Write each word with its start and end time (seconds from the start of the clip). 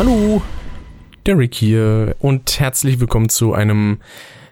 Hallo, 0.00 0.40
Derek 1.26 1.54
hier 1.54 2.16
und 2.20 2.58
herzlich 2.58 3.00
willkommen 3.00 3.28
zu 3.28 3.52
einem 3.52 4.00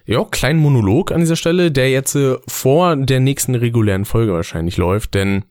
ja, 0.04 0.22
kleinen 0.24 0.58
Monolog 0.58 1.10
an 1.10 1.20
dieser 1.20 1.36
Stelle, 1.36 1.72
der 1.72 1.90
jetzt 1.90 2.14
äh, 2.16 2.36
vor 2.46 2.94
der 2.96 3.20
nächsten 3.20 3.54
regulären 3.54 4.04
Folge 4.04 4.34
wahrscheinlich 4.34 4.76
läuft, 4.76 5.14
denn 5.14 5.46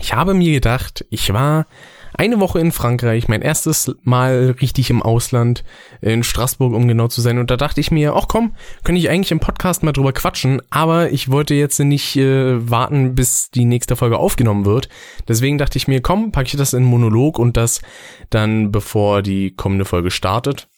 ich 0.00 0.14
habe 0.14 0.34
mir 0.34 0.50
gedacht, 0.50 1.04
ich 1.10 1.32
war 1.32 1.68
eine 2.14 2.40
Woche 2.40 2.60
in 2.60 2.72
Frankreich, 2.72 3.28
mein 3.28 3.42
erstes 3.42 3.94
Mal 4.02 4.56
richtig 4.60 4.90
im 4.90 5.02
Ausland, 5.02 5.64
in 6.00 6.22
Straßburg, 6.22 6.72
um 6.72 6.88
genau 6.88 7.08
zu 7.08 7.20
sein. 7.20 7.38
Und 7.38 7.50
da 7.50 7.56
dachte 7.56 7.80
ich 7.80 7.90
mir, 7.90 8.14
ach 8.14 8.28
komm, 8.28 8.54
könnte 8.84 9.00
ich 9.00 9.10
eigentlich 9.10 9.32
im 9.32 9.40
Podcast 9.40 9.82
mal 9.82 9.92
drüber 9.92 10.12
quatschen, 10.12 10.62
aber 10.70 11.10
ich 11.10 11.30
wollte 11.30 11.54
jetzt 11.54 11.78
nicht 11.80 12.16
äh, 12.16 12.70
warten, 12.70 13.14
bis 13.14 13.50
die 13.50 13.64
nächste 13.64 13.96
Folge 13.96 14.18
aufgenommen 14.18 14.64
wird. 14.64 14.88
Deswegen 15.28 15.58
dachte 15.58 15.78
ich 15.78 15.88
mir, 15.88 16.00
komm, 16.00 16.32
packe 16.32 16.48
ich 16.48 16.56
das 16.56 16.72
in 16.72 16.84
Monolog 16.84 17.38
und 17.38 17.56
das 17.56 17.82
dann, 18.30 18.72
bevor 18.72 19.22
die 19.22 19.54
kommende 19.54 19.84
Folge 19.84 20.10
startet. 20.10 20.68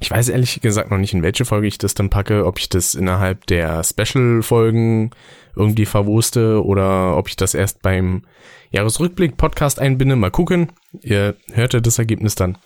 Ich 0.00 0.10
weiß 0.10 0.28
ehrlich 0.28 0.60
gesagt 0.60 0.90
noch 0.90 0.98
nicht, 0.98 1.14
in 1.14 1.22
welche 1.22 1.44
Folge 1.44 1.66
ich 1.66 1.78
das 1.78 1.94
dann 1.94 2.10
packe, 2.10 2.46
ob 2.46 2.58
ich 2.58 2.68
das 2.68 2.94
innerhalb 2.94 3.46
der 3.46 3.82
Special-Folgen 3.84 5.10
irgendwie 5.56 5.86
verwurste 5.86 6.64
oder 6.64 7.16
ob 7.16 7.28
ich 7.28 7.36
das 7.36 7.54
erst 7.54 7.82
beim 7.82 8.22
Jahresrückblick-Podcast 8.70 9.78
einbinde. 9.78 10.16
Mal 10.16 10.30
gucken. 10.30 10.72
Ihr 11.00 11.36
hört 11.52 11.74
ja 11.74 11.80
das 11.80 11.98
Ergebnis 11.98 12.34
dann. 12.34 12.58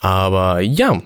Aber 0.00 0.60
ja, 0.60 1.00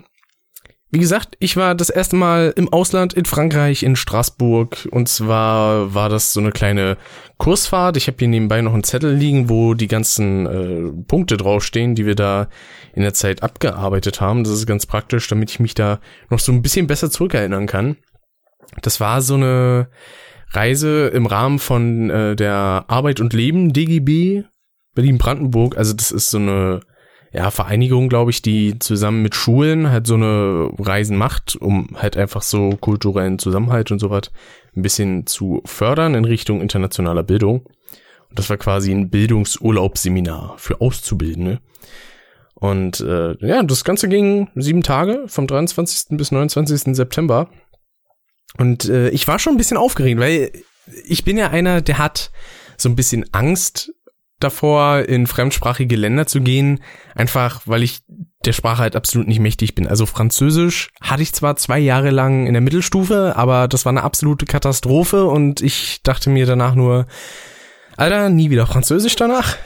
wie 0.90 1.00
gesagt, 1.00 1.36
ich 1.38 1.58
war 1.58 1.74
das 1.74 1.90
erste 1.90 2.16
Mal 2.16 2.54
im 2.56 2.72
Ausland 2.72 3.12
in 3.12 3.26
Frankreich, 3.26 3.82
in 3.82 3.94
Straßburg. 3.94 4.88
Und 4.90 5.06
zwar 5.08 5.94
war 5.94 6.08
das 6.08 6.32
so 6.32 6.40
eine 6.40 6.50
kleine 6.50 6.96
Kursfahrt. 7.36 7.98
Ich 7.98 8.06
habe 8.06 8.16
hier 8.18 8.28
nebenbei 8.28 8.62
noch 8.62 8.72
einen 8.72 8.84
Zettel 8.84 9.14
liegen, 9.14 9.50
wo 9.50 9.74
die 9.74 9.86
ganzen 9.86 10.46
äh, 10.46 11.02
Punkte 11.06 11.36
draufstehen, 11.36 11.94
die 11.94 12.06
wir 12.06 12.14
da 12.14 12.48
in 12.98 13.04
der 13.04 13.14
Zeit 13.14 13.44
abgearbeitet 13.44 14.20
haben. 14.20 14.42
Das 14.42 14.52
ist 14.52 14.66
ganz 14.66 14.84
praktisch, 14.84 15.28
damit 15.28 15.50
ich 15.50 15.60
mich 15.60 15.72
da 15.72 16.00
noch 16.30 16.40
so 16.40 16.50
ein 16.50 16.62
bisschen 16.62 16.88
besser 16.88 17.12
zurückerinnern 17.12 17.68
kann. 17.68 17.96
Das 18.82 18.98
war 18.98 19.22
so 19.22 19.34
eine 19.34 19.88
Reise 20.50 21.06
im 21.06 21.26
Rahmen 21.26 21.60
von 21.60 22.10
äh, 22.10 22.34
der 22.34 22.86
Arbeit 22.88 23.20
und 23.20 23.32
Leben 23.34 23.72
DGB 23.72 24.42
Berlin-Brandenburg. 24.96 25.78
Also 25.78 25.92
das 25.92 26.10
ist 26.10 26.30
so 26.30 26.38
eine 26.38 26.80
ja, 27.32 27.52
Vereinigung, 27.52 28.08
glaube 28.08 28.32
ich, 28.32 28.42
die 28.42 28.80
zusammen 28.80 29.22
mit 29.22 29.36
Schulen 29.36 29.90
halt 29.90 30.08
so 30.08 30.14
eine 30.14 30.68
Reisen 30.76 31.16
macht, 31.16 31.54
um 31.54 31.90
halt 31.94 32.16
einfach 32.16 32.42
so 32.42 32.70
kulturellen 32.80 33.38
Zusammenhalt 33.38 33.92
und 33.92 34.00
sowas 34.00 34.32
ein 34.74 34.82
bisschen 34.82 35.24
zu 35.28 35.62
fördern 35.64 36.16
in 36.16 36.24
Richtung 36.24 36.60
internationaler 36.60 37.22
Bildung. 37.22 37.60
Und 38.28 38.38
das 38.40 38.50
war 38.50 38.56
quasi 38.56 38.90
ein 38.90 39.08
Bildungsurlaubsseminar 39.08 40.54
für 40.58 40.80
Auszubildende. 40.80 41.60
Und 42.60 43.00
äh, 43.00 43.34
ja, 43.46 43.62
das 43.62 43.84
Ganze 43.84 44.08
ging 44.08 44.48
sieben 44.56 44.82
Tage, 44.82 45.24
vom 45.26 45.46
23. 45.46 46.16
bis 46.16 46.32
29. 46.32 46.96
September. 46.96 47.48
Und 48.56 48.88
äh, 48.88 49.10
ich 49.10 49.28
war 49.28 49.38
schon 49.38 49.54
ein 49.54 49.58
bisschen 49.58 49.76
aufgeregt, 49.76 50.18
weil 50.18 50.50
ich 51.04 51.24
bin 51.24 51.36
ja 51.36 51.50
einer, 51.50 51.80
der 51.82 51.98
hat 51.98 52.32
so 52.76 52.88
ein 52.88 52.96
bisschen 52.96 53.32
Angst 53.32 53.92
davor, 54.40 55.00
in 55.00 55.26
fremdsprachige 55.26 55.96
Länder 55.96 56.26
zu 56.26 56.40
gehen, 56.40 56.80
einfach 57.14 57.62
weil 57.66 57.82
ich 57.82 58.00
der 58.44 58.52
Sprache 58.52 58.82
halt 58.82 58.96
absolut 58.96 59.28
nicht 59.28 59.40
mächtig 59.40 59.74
bin. 59.74 59.86
Also 59.86 60.06
Französisch 60.06 60.90
hatte 61.00 61.22
ich 61.22 61.32
zwar 61.32 61.56
zwei 61.56 61.78
Jahre 61.78 62.10
lang 62.10 62.46
in 62.46 62.52
der 62.52 62.62
Mittelstufe, 62.62 63.34
aber 63.36 63.68
das 63.68 63.84
war 63.84 63.90
eine 63.90 64.04
absolute 64.04 64.46
Katastrophe 64.46 65.26
und 65.26 65.60
ich 65.60 66.02
dachte 66.02 66.30
mir 66.30 66.46
danach 66.46 66.74
nur, 66.74 67.06
Alter, 67.96 68.30
nie 68.30 68.50
wieder 68.50 68.66
Französisch 68.66 69.16
danach. 69.16 69.56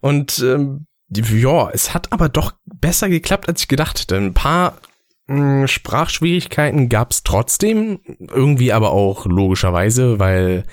Und 0.00 0.40
ähm, 0.40 0.86
ja, 1.16 1.70
es 1.70 1.94
hat 1.94 2.12
aber 2.12 2.28
doch 2.28 2.52
besser 2.64 3.08
geklappt, 3.08 3.48
als 3.48 3.62
ich 3.62 3.68
gedacht 3.68 4.00
hätte. 4.00 4.16
Ein 4.16 4.34
paar 4.34 4.78
mh, 5.26 5.68
Sprachschwierigkeiten 5.68 6.88
gab's 6.88 7.22
trotzdem, 7.22 8.00
irgendwie 8.18 8.72
aber 8.72 8.92
auch 8.92 9.26
logischerweise, 9.26 10.18
weil 10.18 10.64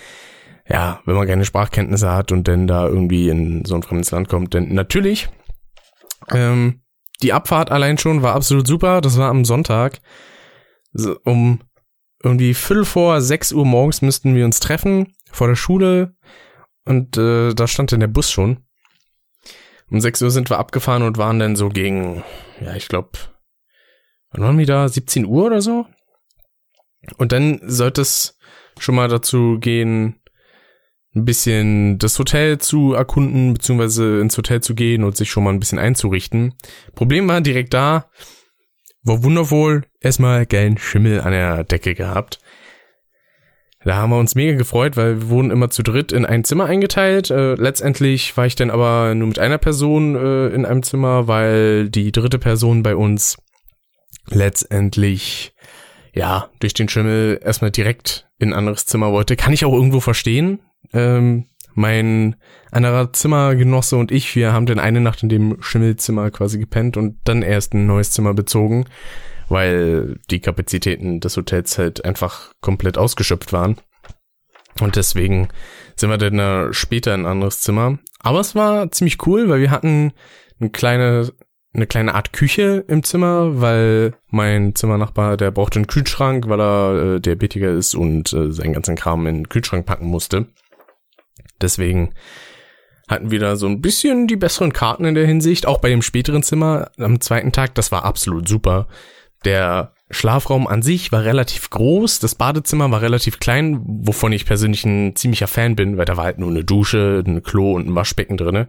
ja, 0.67 1.01
wenn 1.05 1.15
man 1.15 1.27
keine 1.27 1.45
Sprachkenntnisse 1.45 2.11
hat 2.11 2.31
und 2.31 2.47
dann 2.47 2.67
da 2.67 2.87
irgendwie 2.87 3.29
in 3.29 3.65
so 3.65 3.75
ein 3.75 3.83
fremdes 3.83 4.11
Land 4.11 4.29
kommt, 4.29 4.53
dann 4.53 4.73
natürlich. 4.73 5.29
Ähm, 6.31 6.81
die 7.23 7.33
Abfahrt 7.33 7.71
allein 7.71 7.97
schon 7.97 8.21
war 8.21 8.35
absolut 8.35 8.67
super. 8.67 9.01
Das 9.01 9.17
war 9.17 9.29
am 9.29 9.45
Sonntag. 9.45 9.99
So, 10.93 11.17
um 11.23 11.61
irgendwie 12.23 12.53
Viertel 12.53 12.85
vor 12.85 13.21
sechs 13.21 13.51
Uhr 13.51 13.65
morgens 13.65 14.01
müssten 14.01 14.35
wir 14.35 14.45
uns 14.45 14.59
treffen 14.59 15.13
vor 15.31 15.47
der 15.47 15.55
Schule 15.55 16.15
und 16.85 17.17
äh, 17.17 17.53
da 17.53 17.67
stand 17.67 17.91
dann 17.91 17.99
der 17.99 18.07
Bus 18.07 18.31
schon. 18.31 18.65
Um 19.89 20.01
sechs 20.01 20.21
Uhr 20.21 20.31
sind 20.31 20.49
wir 20.49 20.59
abgefahren 20.59 21.03
und 21.03 21.17
waren 21.17 21.39
dann 21.39 21.55
so 21.55 21.69
gegen, 21.69 22.23
ja, 22.61 22.75
ich 22.75 22.87
glaube, 22.87 23.09
wann 24.31 24.43
waren 24.43 24.57
wir 24.57 24.65
da? 24.65 24.87
17 24.87 25.25
Uhr 25.25 25.45
oder 25.45 25.61
so? 25.61 25.85
Und 27.17 27.31
dann 27.31 27.59
sollte 27.63 28.01
es 28.01 28.37
schon 28.77 28.95
mal 28.95 29.07
dazu 29.07 29.57
gehen, 29.59 30.19
ein 31.15 31.25
bisschen 31.25 31.97
das 31.97 32.19
Hotel 32.19 32.59
zu 32.59 32.93
erkunden, 32.93 33.53
beziehungsweise 33.53 34.19
ins 34.19 34.37
Hotel 34.37 34.61
zu 34.61 34.75
gehen 34.75 35.03
und 35.03 35.17
sich 35.17 35.31
schon 35.31 35.43
mal 35.43 35.51
ein 35.51 35.59
bisschen 35.59 35.79
einzurichten. 35.79 36.53
Problem 36.93 37.27
war 37.27 37.41
direkt 37.41 37.73
da, 37.73 38.09
war 39.01 39.23
wundervoll, 39.23 39.85
erstmal 40.01 40.45
geilen 40.45 40.77
Schimmel 40.77 41.21
an 41.21 41.31
der 41.31 41.63
Decke 41.63 41.95
gehabt. 41.95 42.39
Da 43.85 43.95
haben 43.95 44.09
wir 44.09 44.17
uns 44.17 44.35
mega 44.35 44.57
gefreut, 44.57 44.97
weil 44.97 45.21
wir 45.21 45.29
wurden 45.29 45.51
immer 45.51 45.69
zu 45.69 45.83
dritt 45.83 46.11
in 46.11 46.25
ein 46.25 46.43
Zimmer 46.43 46.65
eingeteilt. 46.65 47.29
Äh, 47.31 47.55
letztendlich 47.55 48.35
war 48.35 48.45
ich 48.45 48.55
dann 48.55 48.71
aber 48.71 49.15
nur 49.15 49.27
mit 49.27 49.39
einer 49.39 49.57
Person 49.57 50.15
äh, 50.15 50.47
in 50.47 50.65
einem 50.65 50.83
Zimmer, 50.83 51.27
weil 51.27 51.89
die 51.89 52.11
dritte 52.11 52.39
Person 52.39 52.83
bei 52.83 52.95
uns 52.95 53.37
letztendlich 54.27 55.53
ja 56.13 56.49
durch 56.59 56.73
den 56.73 56.89
Schimmel 56.89 57.39
erstmal 57.41 57.71
direkt 57.71 58.27
in 58.37 58.49
ein 58.49 58.59
anderes 58.59 58.85
Zimmer 58.85 59.11
wollte. 59.11 59.35
Kann 59.35 59.53
ich 59.53 59.63
auch 59.63 59.73
irgendwo 59.73 60.01
verstehen 60.01 60.59
ähm, 60.93 61.45
mein 61.73 62.35
anderer 62.71 63.13
Zimmergenosse 63.13 63.95
und 63.95 64.11
ich, 64.11 64.35
wir 64.35 64.53
haben 64.53 64.65
dann 64.65 64.79
eine 64.79 65.01
Nacht 65.01 65.23
in 65.23 65.29
dem 65.29 65.57
Schimmelzimmer 65.61 66.31
quasi 66.31 66.59
gepennt 66.59 66.97
und 66.97 67.17
dann 67.23 67.41
erst 67.41 67.73
ein 67.73 67.85
neues 67.85 68.11
Zimmer 68.11 68.33
bezogen, 68.33 68.85
weil 69.49 70.19
die 70.29 70.39
Kapazitäten 70.39 71.19
des 71.19 71.37
Hotels 71.37 71.77
halt 71.77 72.05
einfach 72.05 72.53
komplett 72.61 72.97
ausgeschöpft 72.97 73.51
waren. 73.53 73.77
Und 74.79 74.95
deswegen 74.95 75.49
sind 75.95 76.09
wir 76.09 76.17
dann 76.17 76.73
später 76.73 77.13
in 77.13 77.21
ein 77.21 77.31
anderes 77.31 77.59
Zimmer. 77.59 77.99
Aber 78.19 78.39
es 78.39 78.55
war 78.55 78.91
ziemlich 78.91 79.25
cool, 79.27 79.49
weil 79.49 79.59
wir 79.59 79.71
hatten 79.71 80.13
eine 80.59 80.69
kleine, 80.69 81.31
eine 81.73 81.87
kleine 81.87 82.13
Art 82.13 82.33
Küche 82.33 82.85
im 82.87 83.03
Zimmer, 83.03 83.61
weil 83.61 84.13
mein 84.29 84.75
Zimmernachbar, 84.75 85.37
der 85.37 85.51
brauchte 85.51 85.79
einen 85.79 85.87
Kühlschrank, 85.87 86.47
weil 86.47 86.61
er 86.61 87.15
äh, 87.15 87.19
Diabetiker 87.19 87.71
ist 87.71 87.95
und 87.95 88.31
äh, 88.33 88.51
seinen 88.51 88.73
ganzen 88.73 88.95
Kram 88.95 89.27
in 89.27 89.35
den 89.35 89.49
Kühlschrank 89.49 89.85
packen 89.85 90.07
musste. 90.07 90.47
Deswegen 91.61 92.13
hatten 93.07 93.31
wir 93.31 93.39
da 93.39 93.55
so 93.55 93.65
ein 93.67 93.81
bisschen 93.81 94.27
die 94.27 94.35
besseren 94.35 94.71
Karten 94.71 95.05
in 95.05 95.15
der 95.15 95.25
Hinsicht. 95.25 95.65
Auch 95.65 95.79
bei 95.79 95.89
dem 95.89 96.01
späteren 96.01 96.43
Zimmer 96.43 96.91
am 96.97 97.19
zweiten 97.19 97.51
Tag, 97.51 97.75
das 97.75 97.91
war 97.91 98.05
absolut 98.05 98.47
super. 98.47 98.87
Der 99.45 99.93
Schlafraum 100.09 100.67
an 100.67 100.81
sich 100.81 101.11
war 101.11 101.23
relativ 101.23 101.69
groß, 101.69 102.19
das 102.19 102.35
Badezimmer 102.35 102.91
war 102.91 103.01
relativ 103.01 103.39
klein, 103.39 103.81
wovon 103.85 104.31
ich 104.31 104.45
persönlich 104.45 104.83
ein 104.85 105.15
ziemlicher 105.15 105.47
Fan 105.47 105.75
bin, 105.75 105.97
weil 105.97 106.05
da 106.05 106.17
war 106.17 106.25
halt 106.25 106.39
nur 106.39 106.49
eine 106.49 106.63
Dusche, 106.63 107.23
ein 107.25 107.43
Klo 107.43 107.73
und 107.73 107.87
ein 107.87 107.95
Waschbecken 107.95 108.37
drinne. 108.37 108.67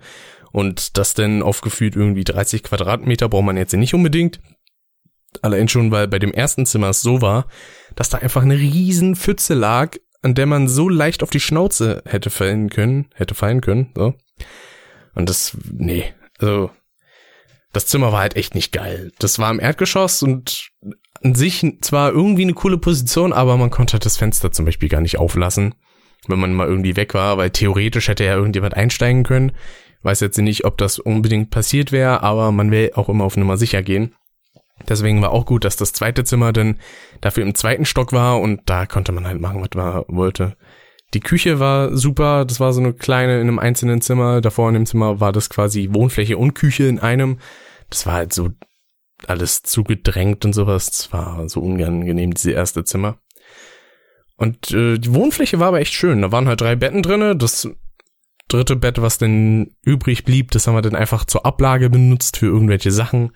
Und 0.53 0.99
das 0.99 1.15
denn 1.15 1.43
aufgeführt 1.43 1.97
irgendwie 1.97 2.25
30 2.25 2.63
Quadratmeter 2.63 3.29
braucht 3.29 3.45
man 3.45 3.57
jetzt 3.57 3.73
nicht 3.73 3.95
unbedingt. 3.95 4.41
Allein 5.43 5.69
schon, 5.69 5.91
weil 5.91 6.09
bei 6.09 6.19
dem 6.19 6.33
ersten 6.33 6.67
Zimmer 6.67 6.91
es 6.91 7.03
so 7.03 7.23
war, 7.23 7.47
dass 7.95 8.09
da 8.11 8.19
einfach 8.19 8.43
eine 8.43 8.59
riesen 8.59 9.17
Pfütze 9.17 9.55
lag 9.55 9.97
an 10.23 10.35
der 10.35 10.47
man 10.47 10.69
so 10.69 10.89
leicht 10.89 11.23
auf 11.23 11.31
die 11.31 11.41
Schnauze 11.41 12.03
hätte 12.07 12.31
fallen 12.31 12.69
können, 12.69 13.09
hätte 13.15 13.35
fallen 13.35 13.61
können, 13.61 13.91
so. 13.95 14.15
Und 15.15 15.29
das, 15.29 15.57
nee, 15.73 16.13
also, 16.39 16.71
das 17.73 17.87
Zimmer 17.87 18.13
war 18.13 18.21
halt 18.21 18.37
echt 18.37 18.55
nicht 18.55 18.73
geil. 18.73 19.13
Das 19.19 19.39
war 19.39 19.51
im 19.51 19.61
Erdgeschoss 19.61 20.23
und 20.23 20.71
an 21.23 21.35
sich 21.35 21.65
zwar 21.81 22.11
irgendwie 22.11 22.43
eine 22.43 22.55
coole 22.55 22.79
Position, 22.79 23.33
aber 23.33 23.57
man 23.57 23.71
konnte 23.71 23.95
halt 23.95 24.05
das 24.05 24.17
Fenster 24.17 24.53
zum 24.53 24.65
Beispiel 24.65 24.89
gar 24.89 25.01
nicht 25.01 25.19
auflassen, 25.19 25.75
wenn 26.27 26.41
man 26.41 26.55
mal 26.55 26.67
irgendwie 26.67 26.97
weg 26.97 27.15
war, 27.15 27.37
weil 27.37 27.51
theoretisch 27.51 28.09
hätte 28.09 28.25
ja 28.25 28.35
irgendjemand 28.35 28.75
einsteigen 28.75 29.23
können. 29.23 29.53
Weiß 30.03 30.21
jetzt 30.21 30.39
nicht, 30.39 30.65
ob 30.65 30.79
das 30.79 30.99
unbedingt 30.99 31.51
passiert 31.51 31.93
wäre, 31.93 32.23
aber 32.23 32.53
man 32.53 32.71
will 32.71 32.93
auch 32.95 33.09
immer 33.09 33.25
auf 33.25 33.37
Nummer 33.37 33.57
sicher 33.57 33.83
gehen. 33.83 34.15
Deswegen 34.89 35.21
war 35.21 35.31
auch 35.31 35.45
gut, 35.45 35.65
dass 35.65 35.77
das 35.77 35.93
zweite 35.93 36.25
Zimmer 36.25 36.55
dann 36.55 36.79
dafür 37.21 37.43
im 37.43 37.55
zweiten 37.55 37.85
Stock 37.85 38.15
war 38.15 38.41
und 38.41 38.63
da 38.65 38.87
konnte 38.87 39.13
man 39.13 39.27
halt 39.27 39.41
machen, 39.41 39.61
was 39.61 39.69
man 39.75 40.05
wollte. 40.09 40.57
Die 41.15 41.21
Küche 41.21 41.59
war 41.59 41.97
super, 41.97 42.45
das 42.45 42.61
war 42.61 42.73
so 42.73 42.81
eine 42.81 42.93
kleine 42.93 43.41
in 43.41 43.49
einem 43.49 43.59
einzelnen 43.59 44.01
Zimmer. 44.01 44.41
Davor 44.41 44.69
in 44.69 44.75
dem 44.75 44.87
Zimmer 44.87 45.21
war 45.21 45.33
das 45.33 45.51
quasi 45.51 45.89
Wohnfläche 45.93 46.39
und 46.39 46.55
Küche 46.55 46.85
in 46.85 47.01
einem. 47.01 47.39
Das 47.89 48.07
war 48.07 48.15
halt 48.15 48.33
so 48.33 48.51
alles 49.27 49.63
zugedrängt 49.63 50.45
und 50.45 50.55
sowas. 50.55 50.87
Das 50.87 51.13
war 51.13 51.49
so 51.49 51.61
unangenehm, 51.61 52.33
diese 52.33 52.53
erste 52.53 52.85
Zimmer. 52.85 53.19
Und 54.37 54.71
äh, 54.71 54.99
die 54.99 55.13
Wohnfläche 55.13 55.61
war 55.61 55.69
aber 55.69 55.81
echt 55.81 55.93
schön. 55.93 56.23
Da 56.23 56.33
waren 56.33 56.49
halt 56.49 56.61
drei 56.61 56.77
Betten 56.77 57.03
drinne. 57.03 57.37
Das 57.37 57.69
dritte 58.49 58.77
Bett, 58.77 59.03
was 59.03 59.19
denn 59.19 59.75
übrig 59.83 60.25
blieb, 60.25 60.51
das 60.51 60.67
haben 60.67 60.75
wir 60.75 60.83
dann 60.83 60.97
einfach 60.97 61.25
zur 61.25 61.45
Ablage 61.45 61.91
benutzt 61.91 62.39
für 62.39 62.47
irgendwelche 62.47 62.91
Sachen. 62.91 63.33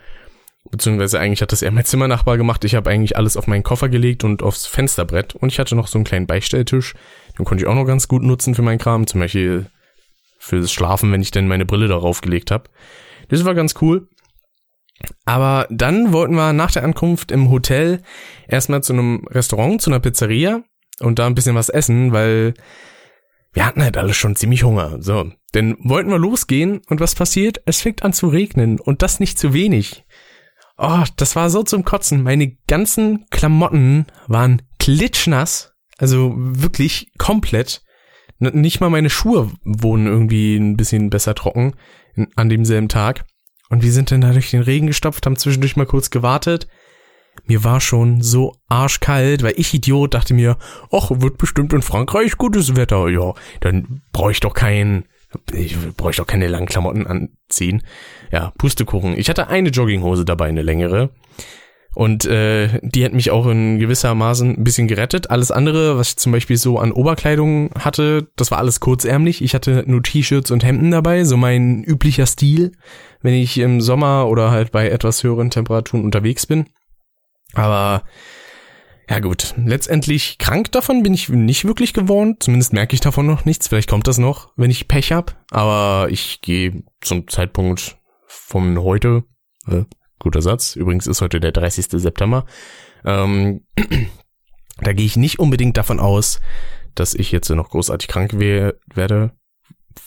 Beziehungsweise 0.71 1.21
eigentlich 1.21 1.43
hat 1.43 1.53
das 1.53 1.61
eher 1.61 1.73
mein 1.73 1.85
Zimmernachbar 1.85 2.38
gemacht. 2.38 2.65
Ich 2.65 2.75
habe 2.75 2.88
eigentlich 2.88 3.17
alles 3.17 3.37
auf 3.37 3.47
meinen 3.47 3.62
Koffer 3.62 3.91
gelegt 3.91 4.25
und 4.25 4.43
aufs 4.43 4.67
Fensterbrett. 4.67 5.35
Und 5.35 5.53
ich 5.53 5.59
hatte 5.59 5.76
noch 5.76 5.88
so 5.88 5.99
einen 5.99 6.06
kleinen 6.06 6.26
Beistelltisch. 6.26 6.94
Den 7.39 7.45
konnte 7.45 7.65
ich 7.65 7.69
auch 7.69 7.75
noch 7.75 7.85
ganz 7.85 8.09
gut 8.09 8.23
nutzen 8.23 8.55
für 8.55 8.63
meinen 8.63 8.79
Kram. 8.79 9.07
Zum 9.07 9.21
Beispiel 9.21 9.71
fürs 10.39 10.73
Schlafen, 10.73 11.11
wenn 11.13 11.23
ich 11.23 11.31
denn 11.31 11.49
meine 11.49 11.67
Brille 11.67 11.89
darauf 11.89 12.21
gelegt 12.21 12.51
habe. 12.51 12.71
Das 13.29 13.45
war 13.45 13.55
ganz 13.55 13.75
cool. 13.81 14.09
Aber 15.25 15.67
dann 15.71 16.13
wollten 16.13 16.35
wir 16.35 16.53
nach 16.53 16.71
der 16.71 16.85
Ankunft 16.85 17.31
im 17.31 17.51
Hotel 17.51 18.03
erstmal 18.47 18.83
zu 18.83 18.93
einem 18.93 19.27
Restaurant, 19.29 19.81
zu 19.81 19.91
einer 19.91 20.01
Pizzeria 20.01 20.63
und 21.01 21.19
da 21.19 21.27
ein 21.27 21.35
bisschen 21.35 21.57
was 21.57 21.69
essen, 21.69 22.13
weil 22.13 22.55
wir 23.53 23.67
hatten 23.67 23.83
halt 23.83 23.97
alle 23.97 24.15
schon 24.15 24.37
ziemlich 24.37 24.65
Hunger. 24.65 25.01
So, 25.01 25.31
dann 25.53 25.77
wollten 25.81 26.11
wir 26.11 26.19
losgehen 26.19 26.83
und 26.89 27.01
was 27.01 27.15
passiert? 27.15 27.63
Es 27.67 27.81
fängt 27.81 28.03
an 28.03 28.13
zu 28.13 28.29
regnen 28.29 28.81
und 28.81 29.03
das 29.03 29.21
nicht 29.21 29.39
zu 29.39 29.53
wenig. 29.53 30.05
Oh, 30.77 31.05
das 31.17 31.37
war 31.37 31.51
so 31.51 31.63
zum 31.63 31.85
Kotzen. 31.85 32.23
Meine 32.23 32.57
ganzen 32.67 33.27
Klamotten 33.31 34.07
waren 34.27 34.63
klitschnass, 34.81 35.74
also 35.99 36.35
wirklich 36.37 37.12
komplett. 37.19 37.82
Nicht 38.38 38.81
mal 38.81 38.91
meine 38.91 39.11
Schuhe 39.11 39.50
wurden 39.64 40.06
irgendwie 40.06 40.56
ein 40.56 40.76
bisschen 40.76 41.11
besser 41.11 41.35
trocken 41.35 41.75
an 42.37 42.49
demselben 42.49 42.88
Tag. 42.88 43.25
Und 43.70 43.82
wir 43.82 43.93
sind 43.93 44.11
dann 44.11 44.20
da 44.20 44.32
durch 44.32 44.50
den 44.50 44.62
Regen 44.62 44.87
gestopft, 44.87 45.25
haben 45.25 45.37
zwischendurch 45.37 45.76
mal 45.76 45.87
kurz 45.87 46.11
gewartet. 46.11 46.69
Mir 47.46 47.64
war 47.64 47.81
schon 47.81 48.23
so 48.23 48.55
arschkalt, 48.69 49.43
weil 49.43 49.55
ich 49.56 49.75
Idiot 49.75 50.14
dachte 50.14 50.35
mir, 50.35 50.56
ach, 50.93 51.11
wird 51.11 51.38
bestimmt 51.38 51.73
in 51.73 51.82
Frankreich 51.82 52.37
gutes 52.37 52.76
Wetter. 52.76 53.08
Ja, 53.08 53.35
dann 53.61 54.02
brauche 54.12 54.31
ich 54.31 54.40
doch 54.40 54.55
keinen, 54.55 55.05
ich 55.52 55.76
brauche 55.97 56.11
ich 56.11 56.17
doch 56.17 56.26
keine 56.26 56.47
langen 56.47 56.67
Klamotten 56.67 57.06
anziehen. 57.06 57.82
Ja, 58.31 58.52
Pustekuchen. 58.58 59.19
Ich 59.19 59.29
hatte 59.29 59.49
eine 59.49 59.70
Jogginghose 59.70 60.25
dabei, 60.25 60.49
eine 60.49 60.62
längere. 60.62 61.11
Und 61.94 62.25
äh, 62.25 62.81
die 62.82 63.05
hat 63.05 63.12
mich 63.12 63.31
auch 63.31 63.46
in 63.46 63.79
gewisser 63.79 64.14
Maßen 64.14 64.56
ein 64.56 64.64
bisschen 64.64 64.88
gerettet. 64.88 65.31
Alles 65.31 65.50
andere, 65.50 65.96
was 65.96 66.11
ich 66.11 66.17
zum 66.17 66.32
Beispiel 66.32 66.56
so 66.56 66.79
an 66.79 66.93
Oberkleidung 66.93 67.70
hatte, 67.79 68.29
das 68.37 68.50
war 68.50 68.58
alles 68.58 68.81
kurzärmlich. 68.81 69.43
Ich 69.43 69.55
hatte 69.55 69.85
nur 69.87 70.02
T-Shirts 70.02 70.50
und 70.50 70.64
Hemden 70.64 70.91
dabei, 70.91 71.25
so 71.25 71.37
mein 71.37 71.85
üblicher 71.85 72.26
Stil, 72.26 72.73
wenn 73.23 73.35
ich 73.35 73.58
im 73.58 73.81
Sommer 73.81 74.26
oder 74.29 74.50
halt 74.50 74.73
bei 74.73 74.88
etwas 74.88 75.23
höheren 75.23 75.50
Temperaturen 75.50 76.05
unterwegs 76.05 76.46
bin. 76.46 76.67
Aber 77.55 78.02
ja 79.08 79.20
gut, 79.20 79.55
letztendlich 79.56 80.38
krank 80.38 80.73
davon 80.73 81.02
bin 81.02 81.12
ich 81.12 81.29
nicht 81.29 81.64
wirklich 81.67 81.93
geworden. 81.93 82.37
Zumindest 82.40 82.73
merke 82.73 82.94
ich 82.94 83.00
davon 83.00 83.26
noch 83.26 83.44
nichts. 83.44 83.69
Vielleicht 83.69 83.90
kommt 83.90 84.08
das 84.08 84.19
noch, 84.19 84.52
wenn 84.56 84.70
ich 84.70 84.88
Pech 84.88 85.12
hab. 85.12 85.44
Aber 85.50 86.08
ich 86.11 86.40
gehe 86.40 86.82
zum 87.00 87.29
Zeitpunkt 87.29 87.99
von 88.26 88.79
heute, 88.82 89.25
äh, 89.69 89.85
Guter 90.19 90.43
Satz. 90.43 90.76
Übrigens 90.76 91.06
ist 91.06 91.20
heute 91.20 91.40
der 91.40 91.52
30. 91.52 91.87
September. 91.90 92.46
Ähm, 93.05 93.66
da 94.78 94.93
gehe 94.93 95.06
ich 95.06 95.16
nicht 95.16 95.38
unbedingt 95.38 95.76
davon 95.76 96.00
aus, 96.00 96.40
dass 96.94 97.14
ich 97.14 97.32
jetzt 97.32 97.50
noch 97.50 97.70
großartig 97.70 98.08
krank 98.08 98.32
we 98.34 98.78
werde, 98.93 99.32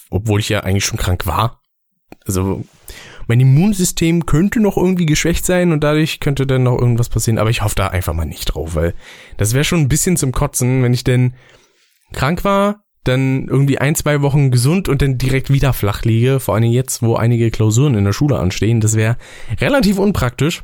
obwohl 0.09 0.39
ich 0.39 0.50
ja 0.50 0.62
eigentlich 0.62 0.86
schon 0.86 1.00
krank 1.00 1.25
war. 1.25 1.62
Also 2.25 2.63
mein 3.27 3.42
Immunsystem 3.42 4.25
könnte 4.25 4.59
noch 4.62 4.77
irgendwie 4.77 5.06
geschwächt 5.06 5.45
sein 5.45 5.74
und 5.74 5.83
dadurch 5.83 6.19
könnte 6.19 6.48
dann 6.48 6.63
noch 6.63 6.80
irgendwas 6.80 7.09
passieren, 7.09 7.39
aber 7.39 7.50
ich 7.50 7.62
hoffe 7.62 7.75
da 7.75 7.88
einfach 7.88 8.13
mal 8.13 8.25
nicht 8.25 8.45
drauf, 8.45 8.75
weil 8.75 8.94
das 9.36 9.54
wäre 9.54 9.65
schon 9.65 9.81
ein 9.81 9.89
bisschen 9.89 10.15
zum 10.15 10.31
Kotzen, 10.31 10.81
wenn 10.83 10.94
ich 10.94 11.04
denn 11.04 11.36
krank 12.13 12.45
war, 12.45 12.86
dann 13.07 13.48
irgendwie 13.48 13.77
ein, 13.77 13.95
zwei 13.95 14.21
Wochen 14.21 14.51
gesund 14.51 14.89
und 14.89 15.01
dann 15.01 15.18
direkt 15.18 15.51
wieder 15.51 15.74
flach 15.74 16.04
liege, 16.04 16.39
vor 16.39 16.56
allem 16.56 16.71
jetzt, 16.71 17.01
wo 17.01 17.15
einige 17.15 17.51
Klausuren 17.51 17.95
in 17.95 18.06
der 18.06 18.13
Schule 18.13 18.38
anstehen, 18.38 18.80
das 18.80 18.95
wäre 18.95 19.18
relativ 19.59 20.00
unpraktisch. 20.00 20.63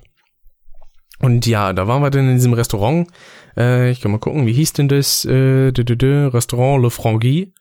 Und 1.19 1.45
ja, 1.45 1.71
da 1.73 1.87
waren 1.87 2.01
wir 2.01 2.09
dann 2.09 2.27
in 2.27 2.35
diesem 2.35 2.53
Restaurant. 2.53 3.07
Äh, 3.55 3.91
ich 3.91 4.01
kann 4.01 4.11
mal 4.11 4.17
gucken, 4.17 4.45
wie 4.45 4.53
hieß 4.53 4.73
denn 4.73 4.89
das? 4.89 5.23
Äh, 5.23 5.71
de, 5.71 5.85
de, 5.85 5.95
de, 5.95 6.25
Restaurant 6.25 6.83
Le 6.83 6.89
Frangui. 6.89 7.53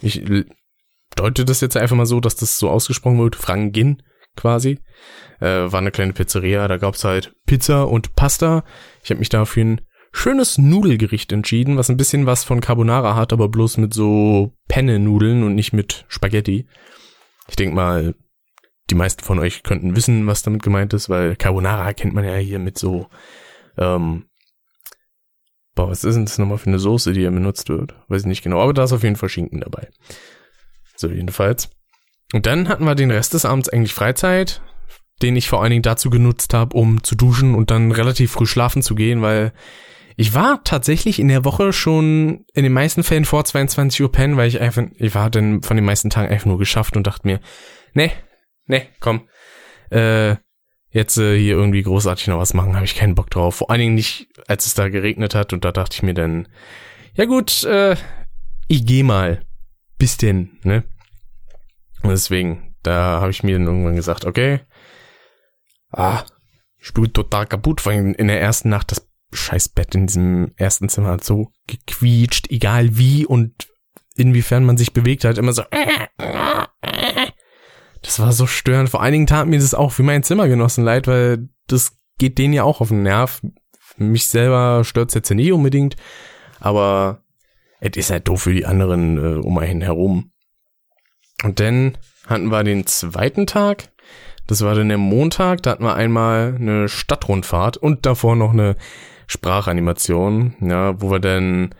Ich 0.00 0.22
deute 1.14 1.44
das 1.44 1.60
jetzt 1.60 1.76
einfach 1.76 1.96
mal 1.96 2.06
so, 2.06 2.20
dass 2.20 2.36
das 2.36 2.58
so 2.58 2.70
ausgesprochen 2.70 3.18
wird. 3.18 3.36
Frangin 3.36 4.02
quasi. 4.36 4.78
Äh, 5.40 5.70
war 5.70 5.80
eine 5.80 5.90
kleine 5.90 6.12
Pizzeria, 6.12 6.66
da 6.66 6.78
gab's 6.78 7.04
halt 7.04 7.34
Pizza 7.46 7.86
und 7.88 8.14
Pasta. 8.14 8.64
Ich 9.02 9.10
habe 9.10 9.18
mich 9.18 9.28
da 9.28 9.44
für 9.44 9.60
ein 9.60 9.80
schönes 10.12 10.58
Nudelgericht 10.58 11.32
entschieden, 11.32 11.76
was 11.76 11.90
ein 11.90 11.96
bisschen 11.96 12.26
was 12.26 12.44
von 12.44 12.60
Carbonara 12.60 13.14
hat, 13.14 13.32
aber 13.32 13.48
bloß 13.48 13.76
mit 13.76 13.94
so 13.94 14.52
Penne-Nudeln 14.68 15.42
und 15.42 15.54
nicht 15.54 15.72
mit 15.72 16.04
Spaghetti. 16.08 16.66
Ich 17.48 17.56
denke 17.56 17.74
mal, 17.74 18.14
die 18.90 18.94
meisten 18.94 19.22
von 19.22 19.38
euch 19.38 19.62
könnten 19.62 19.96
wissen, 19.96 20.26
was 20.26 20.42
damit 20.42 20.62
gemeint 20.62 20.92
ist, 20.94 21.08
weil 21.08 21.36
Carbonara 21.36 21.92
kennt 21.92 22.14
man 22.14 22.24
ja 22.24 22.36
hier 22.36 22.58
mit 22.58 22.78
so, 22.78 23.08
ähm, 23.76 24.24
boah, 25.74 25.90
was 25.90 26.04
ist 26.04 26.14
denn 26.14 26.24
das 26.24 26.38
nochmal 26.38 26.58
für 26.58 26.68
eine 26.68 26.78
Soße, 26.78 27.12
die 27.12 27.20
hier 27.20 27.30
benutzt 27.30 27.68
wird? 27.68 27.94
Weiß 28.08 28.22
ich 28.22 28.26
nicht 28.26 28.42
genau, 28.42 28.60
aber 28.60 28.74
da 28.74 28.84
ist 28.84 28.92
auf 28.92 29.02
jeden 29.02 29.16
Fall 29.16 29.28
Schinken 29.28 29.60
dabei. 29.60 29.88
So, 30.96 31.08
jedenfalls. 31.08 31.70
Und 32.32 32.46
dann 32.46 32.68
hatten 32.68 32.84
wir 32.84 32.94
den 32.94 33.10
Rest 33.10 33.34
des 33.34 33.44
Abends 33.44 33.68
eigentlich 33.68 33.94
Freizeit, 33.94 34.60
den 35.22 35.36
ich 35.36 35.48
vor 35.48 35.62
allen 35.62 35.70
Dingen 35.70 35.82
dazu 35.82 36.10
genutzt 36.10 36.54
habe, 36.54 36.76
um 36.76 37.02
zu 37.02 37.14
duschen 37.14 37.54
und 37.54 37.70
dann 37.70 37.92
relativ 37.92 38.32
früh 38.32 38.46
schlafen 38.46 38.82
zu 38.82 38.94
gehen, 38.94 39.22
weil 39.22 39.52
ich 40.20 40.34
war 40.34 40.64
tatsächlich 40.64 41.20
in 41.20 41.28
der 41.28 41.44
Woche 41.44 41.72
schon 41.72 42.44
in 42.52 42.64
den 42.64 42.72
meisten 42.72 43.04
Fällen 43.04 43.24
vor 43.24 43.44
22 43.44 44.02
Uhr 44.02 44.10
pennen, 44.10 44.36
weil 44.36 44.48
ich 44.48 44.60
einfach, 44.60 44.82
ich 44.96 45.14
war 45.14 45.30
dann 45.30 45.62
von 45.62 45.76
den 45.76 45.84
meisten 45.84 46.10
Tagen 46.10 46.28
einfach 46.28 46.46
nur 46.46 46.58
geschafft 46.58 46.96
und 46.96 47.06
dachte 47.06 47.28
mir, 47.28 47.38
ne, 47.94 48.10
ne, 48.66 48.88
komm, 48.98 49.28
äh, 49.90 50.34
jetzt 50.90 51.18
äh, 51.18 51.38
hier 51.38 51.54
irgendwie 51.54 51.84
großartig 51.84 52.26
noch 52.26 52.38
was 52.38 52.52
machen, 52.52 52.74
habe 52.74 52.84
ich 52.84 52.96
keinen 52.96 53.14
Bock 53.14 53.30
drauf. 53.30 53.54
Vor 53.54 53.70
allen 53.70 53.78
Dingen 53.78 53.94
nicht, 53.94 54.26
als 54.48 54.66
es 54.66 54.74
da 54.74 54.88
geregnet 54.88 55.36
hat 55.36 55.52
und 55.52 55.64
da 55.64 55.70
dachte 55.70 55.94
ich 55.94 56.02
mir 56.02 56.14
dann, 56.14 56.48
ja 57.14 57.24
gut, 57.24 57.62
äh, 57.62 57.94
ich 58.66 58.84
geh 58.86 59.04
mal. 59.04 59.46
Bis 59.98 60.16
denn, 60.16 60.58
ne? 60.64 60.82
Und 62.02 62.10
deswegen, 62.10 62.74
da 62.82 63.20
habe 63.20 63.30
ich 63.30 63.44
mir 63.44 63.56
dann 63.56 63.68
irgendwann 63.68 63.94
gesagt, 63.94 64.24
okay, 64.24 64.62
ah, 65.92 66.24
ich 66.80 66.92
bin 66.92 67.12
total 67.12 67.46
kaputt, 67.46 67.86
weil 67.86 68.14
in 68.18 68.26
der 68.26 68.40
ersten 68.40 68.68
Nacht 68.68 68.90
das 68.90 69.07
scheiß 69.32 69.70
Bett 69.70 69.94
in 69.94 70.06
diesem 70.06 70.52
ersten 70.56 70.88
Zimmer 70.88 71.10
hat 71.10 71.24
so 71.24 71.52
gequietscht, 71.66 72.50
egal 72.50 72.96
wie 72.96 73.26
und 73.26 73.68
inwiefern 74.16 74.64
man 74.64 74.76
sich 74.76 74.92
bewegt 74.92 75.24
hat, 75.24 75.38
immer 75.38 75.52
so. 75.52 75.62
Das 78.02 78.20
war 78.20 78.32
so 78.32 78.46
störend. 78.46 78.90
Vor 78.90 79.08
Dingen 79.10 79.26
tat 79.26 79.48
mir 79.48 79.58
das 79.58 79.74
auch 79.74 79.92
für 79.92 80.02
meinen 80.02 80.22
Zimmergenossen 80.22 80.84
leid, 80.84 81.06
weil 81.06 81.48
das 81.66 81.96
geht 82.18 82.38
denen 82.38 82.54
ja 82.54 82.64
auch 82.64 82.80
auf 82.80 82.88
den 82.88 83.02
Nerv. 83.02 83.40
Mich 83.96 84.28
selber 84.28 84.84
stört's 84.84 85.14
jetzt 85.14 85.28
ja 85.28 85.36
nicht 85.36 85.52
unbedingt, 85.52 85.96
aber 86.60 87.22
es 87.80 87.96
ist 87.96 88.10
halt 88.10 88.28
doof 88.28 88.42
für 88.42 88.54
die 88.54 88.66
anderen 88.66 89.18
äh, 89.18 89.38
um 89.40 89.58
einen 89.58 89.80
herum. 89.80 90.32
Und 91.42 91.60
dann 91.60 91.98
hatten 92.26 92.50
wir 92.50 92.64
den 92.64 92.86
zweiten 92.86 93.46
Tag. 93.46 93.90
Das 94.46 94.62
war 94.62 94.74
dann 94.74 94.88
der 94.88 94.98
Montag. 94.98 95.62
Da 95.62 95.72
hatten 95.72 95.84
wir 95.84 95.94
einmal 95.94 96.56
eine 96.56 96.88
Stadtrundfahrt 96.88 97.76
und 97.76 98.06
davor 98.06 98.34
noch 98.34 98.52
eine 98.52 98.76
Sprachanimation, 99.28 100.56
ja, 100.60 101.00
wo 101.00 101.10
wir 101.10 101.20
dann 101.20 101.74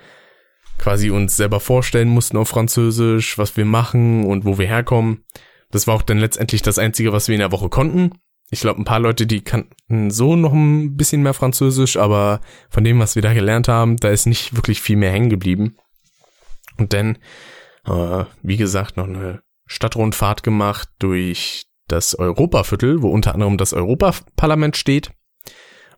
quasi 0.78 1.10
uns 1.10 1.36
selber 1.36 1.58
vorstellen 1.58 2.08
mussten 2.08 2.36
auf 2.36 2.48
Französisch, 2.48 3.36
was 3.36 3.56
wir 3.56 3.64
machen 3.64 4.24
und 4.24 4.44
wo 4.44 4.58
wir 4.58 4.66
herkommen. 4.68 5.24
Das 5.70 5.86
war 5.86 5.94
auch 5.94 6.02
dann 6.02 6.18
letztendlich 6.18 6.62
das 6.62 6.78
Einzige, 6.78 7.12
was 7.12 7.28
wir 7.28 7.34
in 7.34 7.40
der 7.40 7.52
Woche 7.52 7.68
konnten. 7.68 8.12
Ich 8.50 8.60
glaube, 8.60 8.80
ein 8.80 8.84
paar 8.84 9.00
Leute, 9.00 9.26
die 9.26 9.42
kannten 9.42 10.10
so 10.10 10.36
noch 10.36 10.52
ein 10.52 10.96
bisschen 10.96 11.22
mehr 11.22 11.34
Französisch, 11.34 11.96
aber 11.96 12.40
von 12.70 12.84
dem, 12.84 12.98
was 12.98 13.14
wir 13.14 13.22
da 13.22 13.34
gelernt 13.34 13.68
haben, 13.68 13.96
da 13.96 14.08
ist 14.08 14.26
nicht 14.26 14.56
wirklich 14.56 14.80
viel 14.80 14.96
mehr 14.96 15.10
hängen 15.10 15.28
geblieben. 15.28 15.76
Und 16.78 16.92
dann, 16.92 17.18
äh, 17.84 18.24
wie 18.42 18.56
gesagt, 18.56 18.96
noch 18.96 19.06
eine 19.06 19.42
Stadtrundfahrt 19.66 20.42
gemacht 20.42 20.88
durch 20.98 21.66
das 21.88 22.14
Europaviertel, 22.14 23.02
wo 23.02 23.10
unter 23.10 23.34
anderem 23.34 23.58
das 23.58 23.74
Europaparlament 23.74 24.76
steht. 24.76 25.10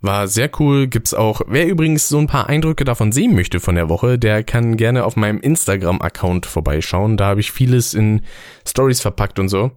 War 0.03 0.29
sehr 0.29 0.51
cool, 0.59 0.87
gibt's 0.87 1.13
auch. 1.13 1.43
Wer 1.47 1.67
übrigens 1.67 2.09
so 2.09 2.19
ein 2.19 2.27
paar 2.27 2.49
Eindrücke 2.49 2.85
davon 2.85 3.13
sehen 3.13 3.35
möchte 3.35 3.61
von 3.61 3.75
der 3.75 3.91
Woche, 3.91 4.19
der 4.19 4.43
kann 4.43 4.79
gerne 4.79 5.05
auf 5.05 5.17
meinem 5.17 5.41
Instagram-Account 5.41 6.47
vorbeischauen. 6.47 7.19
Da 7.19 7.27
habe 7.27 7.41
ich 7.41 7.53
vieles 7.53 7.93
in 7.93 8.23
Stories 8.67 9.03
verpackt 9.03 9.39
und 9.39 9.51
so. 9.51 9.73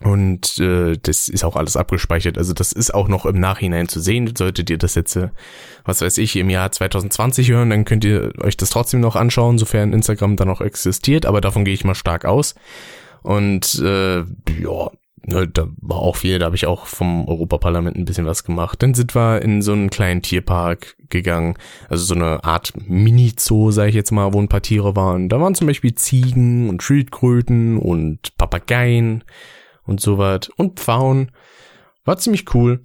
Und 0.00 0.58
äh, 0.58 0.96
das 1.02 1.28
ist 1.28 1.42
auch 1.42 1.56
alles 1.56 1.76
abgespeichert. 1.76 2.38
Also 2.38 2.52
das 2.52 2.70
ist 2.70 2.94
auch 2.94 3.08
noch 3.08 3.26
im 3.26 3.40
Nachhinein 3.40 3.88
zu 3.88 3.98
sehen. 3.98 4.32
Solltet 4.36 4.70
ihr 4.70 4.78
das 4.78 4.94
jetzt, 4.94 5.16
äh, 5.16 5.30
was 5.84 6.00
weiß 6.00 6.18
ich, 6.18 6.36
im 6.36 6.50
Jahr 6.50 6.70
2020 6.70 7.50
hören, 7.50 7.70
dann 7.70 7.84
könnt 7.84 8.04
ihr 8.04 8.32
euch 8.40 8.56
das 8.56 8.70
trotzdem 8.70 9.00
noch 9.00 9.16
anschauen, 9.16 9.58
sofern 9.58 9.92
Instagram 9.92 10.36
da 10.36 10.44
noch 10.44 10.60
existiert. 10.60 11.26
Aber 11.26 11.40
davon 11.40 11.64
gehe 11.64 11.74
ich 11.74 11.84
mal 11.84 11.96
stark 11.96 12.24
aus. 12.24 12.54
Und 13.22 13.80
äh, 13.80 14.18
ja, 14.18 14.90
Ne, 15.30 15.46
da 15.46 15.68
war 15.82 15.98
auch 15.98 16.16
viel, 16.16 16.38
da 16.38 16.46
habe 16.46 16.56
ich 16.56 16.64
auch 16.64 16.86
vom 16.86 17.28
Europaparlament 17.28 17.98
ein 17.98 18.06
bisschen 18.06 18.24
was 18.24 18.44
gemacht. 18.44 18.82
Dann 18.82 18.94
sind 18.94 19.14
wir 19.14 19.42
in 19.42 19.60
so 19.60 19.72
einen 19.72 19.90
kleinen 19.90 20.22
Tierpark 20.22 20.96
gegangen, 21.10 21.58
also 21.90 22.02
so 22.02 22.14
eine 22.14 22.42
Art 22.44 22.72
Mini-Zoo, 22.88 23.70
sage 23.70 23.90
ich 23.90 23.94
jetzt 23.94 24.10
mal, 24.10 24.32
wo 24.32 24.40
ein 24.40 24.48
paar 24.48 24.62
Tiere 24.62 24.96
waren. 24.96 25.28
Da 25.28 25.38
waren 25.38 25.54
zum 25.54 25.66
Beispiel 25.66 25.94
Ziegen 25.94 26.70
und 26.70 26.82
Schildkröten 26.82 27.76
und 27.76 28.38
Papageien 28.38 29.22
und 29.84 30.00
so 30.00 30.16
was 30.16 30.48
und 30.56 30.80
Pfauen. 30.80 31.30
War 32.06 32.16
ziemlich 32.16 32.54
cool. 32.54 32.80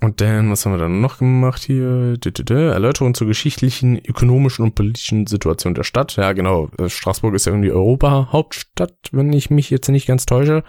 Und 0.00 0.22
dann, 0.22 0.50
was 0.50 0.64
haben 0.64 0.72
wir 0.72 0.78
dann 0.78 1.02
noch 1.02 1.18
gemacht 1.18 1.62
hier? 1.62 2.16
Erläuterung 2.48 3.12
zur 3.12 3.26
geschichtlichen, 3.26 4.02
ökonomischen 4.02 4.64
und 4.64 4.74
politischen 4.74 5.26
Situation 5.26 5.74
der 5.74 5.84
Stadt. 5.84 6.16
Ja, 6.16 6.32
genau. 6.32 6.70
Äh, 6.78 6.88
Straßburg 6.88 7.34
ist 7.34 7.44
ja 7.44 7.52
irgendwie 7.52 7.70
Europa-Hauptstadt, 7.70 8.96
wenn 9.12 9.30
ich 9.34 9.50
mich 9.50 9.68
jetzt 9.68 9.88
nicht 9.88 10.06
ganz 10.06 10.24
täusche. 10.24 10.64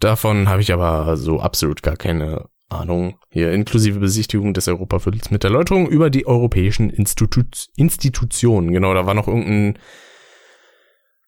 Davon 0.00 0.48
habe 0.48 0.62
ich 0.62 0.72
aber 0.72 1.16
so 1.16 1.40
absolut 1.40 1.82
gar 1.82 1.96
keine 1.96 2.48
Ahnung. 2.68 3.18
Hier 3.30 3.52
inklusive 3.52 4.00
Besichtigung 4.00 4.54
des 4.54 4.68
Europaviertels 4.68 5.30
mit 5.30 5.44
Erläuterung 5.44 5.88
über 5.88 6.10
die 6.10 6.26
europäischen 6.26 6.90
Institu 6.90 7.42
Institutionen. 7.76 8.72
Genau, 8.72 8.94
da 8.94 9.06
war 9.06 9.14
noch 9.14 9.28
irgendein, 9.28 9.78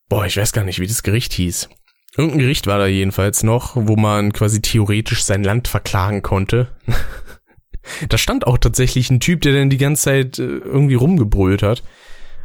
boah, 0.09 0.27
ich 0.27 0.37
weiß 0.37 0.53
gar 0.53 0.65
nicht, 0.65 0.81
wie 0.81 0.87
das 0.87 1.03
Gericht 1.03 1.33
hieß. 1.33 1.69
Irgendein 2.17 2.41
Gericht 2.41 2.67
war 2.67 2.79
da 2.79 2.87
jedenfalls 2.87 3.43
noch, 3.43 3.73
wo 3.77 3.97
man 3.97 4.33
quasi 4.33 4.63
theoretisch 4.63 5.23
sein 5.23 5.45
Land 5.45 5.69
verklagen 5.69 6.23
konnte. 6.23 6.75
da 8.09 8.19
stand 8.19 8.47
auch 8.47 8.59
tatsächlich 8.59 9.11
ein 9.11 9.21
Typ, 9.21 9.43
der 9.43 9.53
dann 9.53 9.71
die 9.71 9.77
ganze 9.77 10.03
Zeit 10.05 10.39
äh, 10.39 10.43
irgendwie 10.43 10.95
rumgebrüllt 10.95 11.63
hat. 11.63 11.83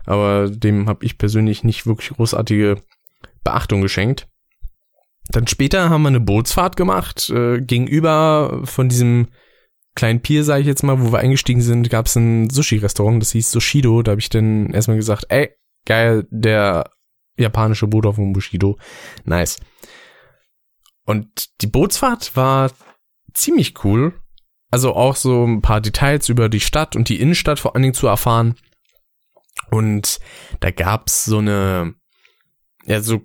Aber 0.06 0.50
dem 0.50 0.90
habe 0.90 1.06
ich 1.06 1.18
persönlich 1.18 1.64
nicht 1.64 1.86
wirklich 1.86 2.10
großartige 2.10 2.82
Beachtung 3.44 3.82
geschenkt. 3.82 4.28
Dann 5.32 5.48
später 5.48 5.90
haben 5.90 6.04
wir 6.04 6.10
eine 6.10 6.20
Bootsfahrt 6.20 6.76
gemacht. 6.76 7.30
Äh, 7.30 7.62
gegenüber 7.62 8.62
von 8.66 8.90
diesem 8.90 9.28
kleinen 9.96 10.22
Pier, 10.22 10.44
sage 10.44 10.62
ich 10.62 10.68
jetzt 10.68 10.84
mal, 10.84 11.02
wo 11.02 11.12
wir 11.12 11.20
eingestiegen 11.20 11.62
sind, 11.62 11.90
gab 11.90 12.06
es 12.06 12.16
ein 12.16 12.50
Sushi-Restaurant, 12.50 13.22
das 13.22 13.32
hieß 13.32 13.52
Sushido. 13.52 14.02
Da 14.04 14.12
habe 14.12 14.22
ich 14.22 14.30
dann 14.30 14.72
erstmal 14.72 14.98
gesagt, 14.98 15.26
ey, 15.30 15.52
geil, 15.86 16.28
der 16.30 16.92
japanische 17.38 17.88
Bruder 17.88 18.14
von 18.14 18.34
Bushido. 18.34 18.78
Nice. 19.26 19.60
Und 21.06 21.62
die 21.62 21.68
Bootsfahrt 21.68 22.36
war 22.36 22.72
ziemlich 23.34 23.84
cool. 23.84 24.14
Also 24.70 24.96
auch 24.96 25.16
so 25.16 25.46
ein 25.46 25.62
paar 25.62 25.82
Details 25.82 26.30
über 26.30 26.48
die 26.48 26.62
Stadt 26.62 26.96
und 26.96 27.10
die 27.10 27.20
Innenstadt 27.20 27.60
vor 27.60 27.76
allen 27.76 27.82
Dingen 27.82 27.94
zu 27.94 28.08
erfahren. 28.08 28.56
Und 29.70 30.20
da 30.62 30.72
gab's 30.72 31.26
so 31.26 31.40
eine, 31.40 31.96
ja, 32.86 33.02
so 33.02 33.22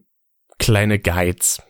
kleine 0.59 0.99
Guides. 0.99 1.63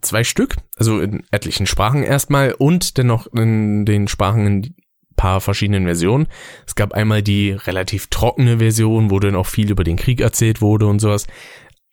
Zwei 0.00 0.24
Stück, 0.24 0.56
also 0.76 1.00
in 1.00 1.24
etlichen 1.30 1.66
Sprachen 1.66 2.02
erstmal 2.02 2.52
und 2.52 2.96
dennoch 2.96 3.26
in 3.34 3.84
den 3.84 4.08
Sprachen 4.08 4.46
in 4.46 4.74
paar 5.16 5.42
verschiedenen 5.42 5.84
Versionen. 5.84 6.28
Es 6.66 6.74
gab 6.74 6.94
einmal 6.94 7.22
die 7.22 7.50
relativ 7.50 8.06
trockene 8.06 8.58
Version, 8.58 9.10
wo 9.10 9.18
dann 9.20 9.36
auch 9.36 9.46
viel 9.46 9.70
über 9.70 9.84
den 9.84 9.96
Krieg 9.96 10.20
erzählt 10.20 10.62
wurde 10.62 10.86
und 10.86 10.98
sowas 10.98 11.26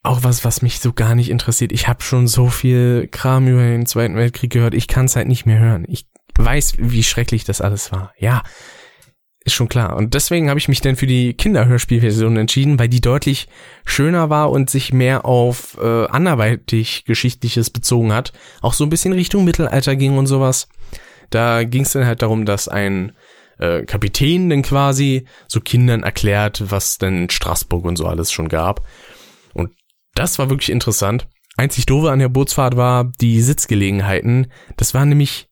auch 0.08 0.24
was, 0.24 0.46
was 0.46 0.62
mich 0.62 0.80
so 0.80 0.94
gar 0.94 1.16
nicht 1.16 1.30
interessiert. 1.30 1.72
Ich 1.72 1.88
habe 1.88 2.02
schon 2.02 2.28
so 2.28 2.48
viel 2.48 3.08
Kram 3.12 3.48
über 3.48 3.62
den 3.62 3.86
Zweiten 3.86 4.16
Weltkrieg 4.16 4.52
gehört. 4.52 4.74
Ich 4.74 4.88
kann 4.88 5.06
es 5.06 5.16
halt 5.16 5.28
nicht 5.28 5.46
mehr 5.46 5.60
hören. 5.60 5.86
Ich 5.88 6.08
weiß, 6.38 6.76
wie 6.78 7.04
schrecklich 7.04 7.44
das 7.44 7.62
alles 7.62 7.92
war. 7.92 8.14
Ja, 8.18 8.44
ist 9.48 9.54
schon 9.54 9.70
klar. 9.70 9.96
Und 9.96 10.14
deswegen 10.14 10.50
habe 10.50 10.60
ich 10.60 10.68
mich 10.68 10.82
dann 10.82 10.96
für 10.96 11.08
die 11.08 11.34
Kinderhörspielversion 11.34 12.38
entschieden, 12.38 12.78
weil 12.78 12.90
die 12.90 13.02
deutlich 13.02 13.48
schöner 13.86 14.30
war 14.30 14.52
und 14.52 14.70
sich 14.70 14.94
mehr 14.94 15.26
auf 15.26 15.78
äh, 15.82 16.06
anderweitig 16.06 17.06
Geschichtliches 17.06 17.70
bezogen 17.70 18.14
hat. 18.14 18.34
Auch 18.62 18.74
so 18.74 18.84
ein 18.84 18.90
bisschen 18.90 19.14
Richtung 19.14 19.44
Mittelalter 19.44 19.96
ging 19.96 20.18
und 20.18 20.28
sowas. 20.28 20.68
Da 21.30 21.64
ging 21.64 21.84
es 21.84 21.94
dann 21.94 22.06
halt 22.06 22.22
darum, 22.22 22.46
dass 22.46 22.68
ein 22.68 23.14
äh, 23.58 23.84
Kapitän 23.84 24.50
dann 24.50 24.62
quasi 24.62 25.26
so 25.48 25.60
Kindern 25.60 26.04
erklärt, 26.04 26.64
was 26.70 27.00
denn 27.00 27.24
in 27.24 27.30
Straßburg 27.30 27.86
und 27.86 27.98
so 27.98 28.06
alles 28.06 28.32
schon 28.32 28.50
gab. 28.50 28.86
Das 30.18 30.40
war 30.40 30.50
wirklich 30.50 30.72
interessant. 30.72 31.28
Einzig 31.58 31.86
doofe 31.86 32.10
an 32.10 32.18
der 32.18 32.28
Bootsfahrt 32.28 32.76
war 32.76 33.12
die 33.22 33.40
Sitzgelegenheiten. 33.40 34.52
Das 34.76 34.96
waren 34.96 35.10
nämlich 35.10 35.48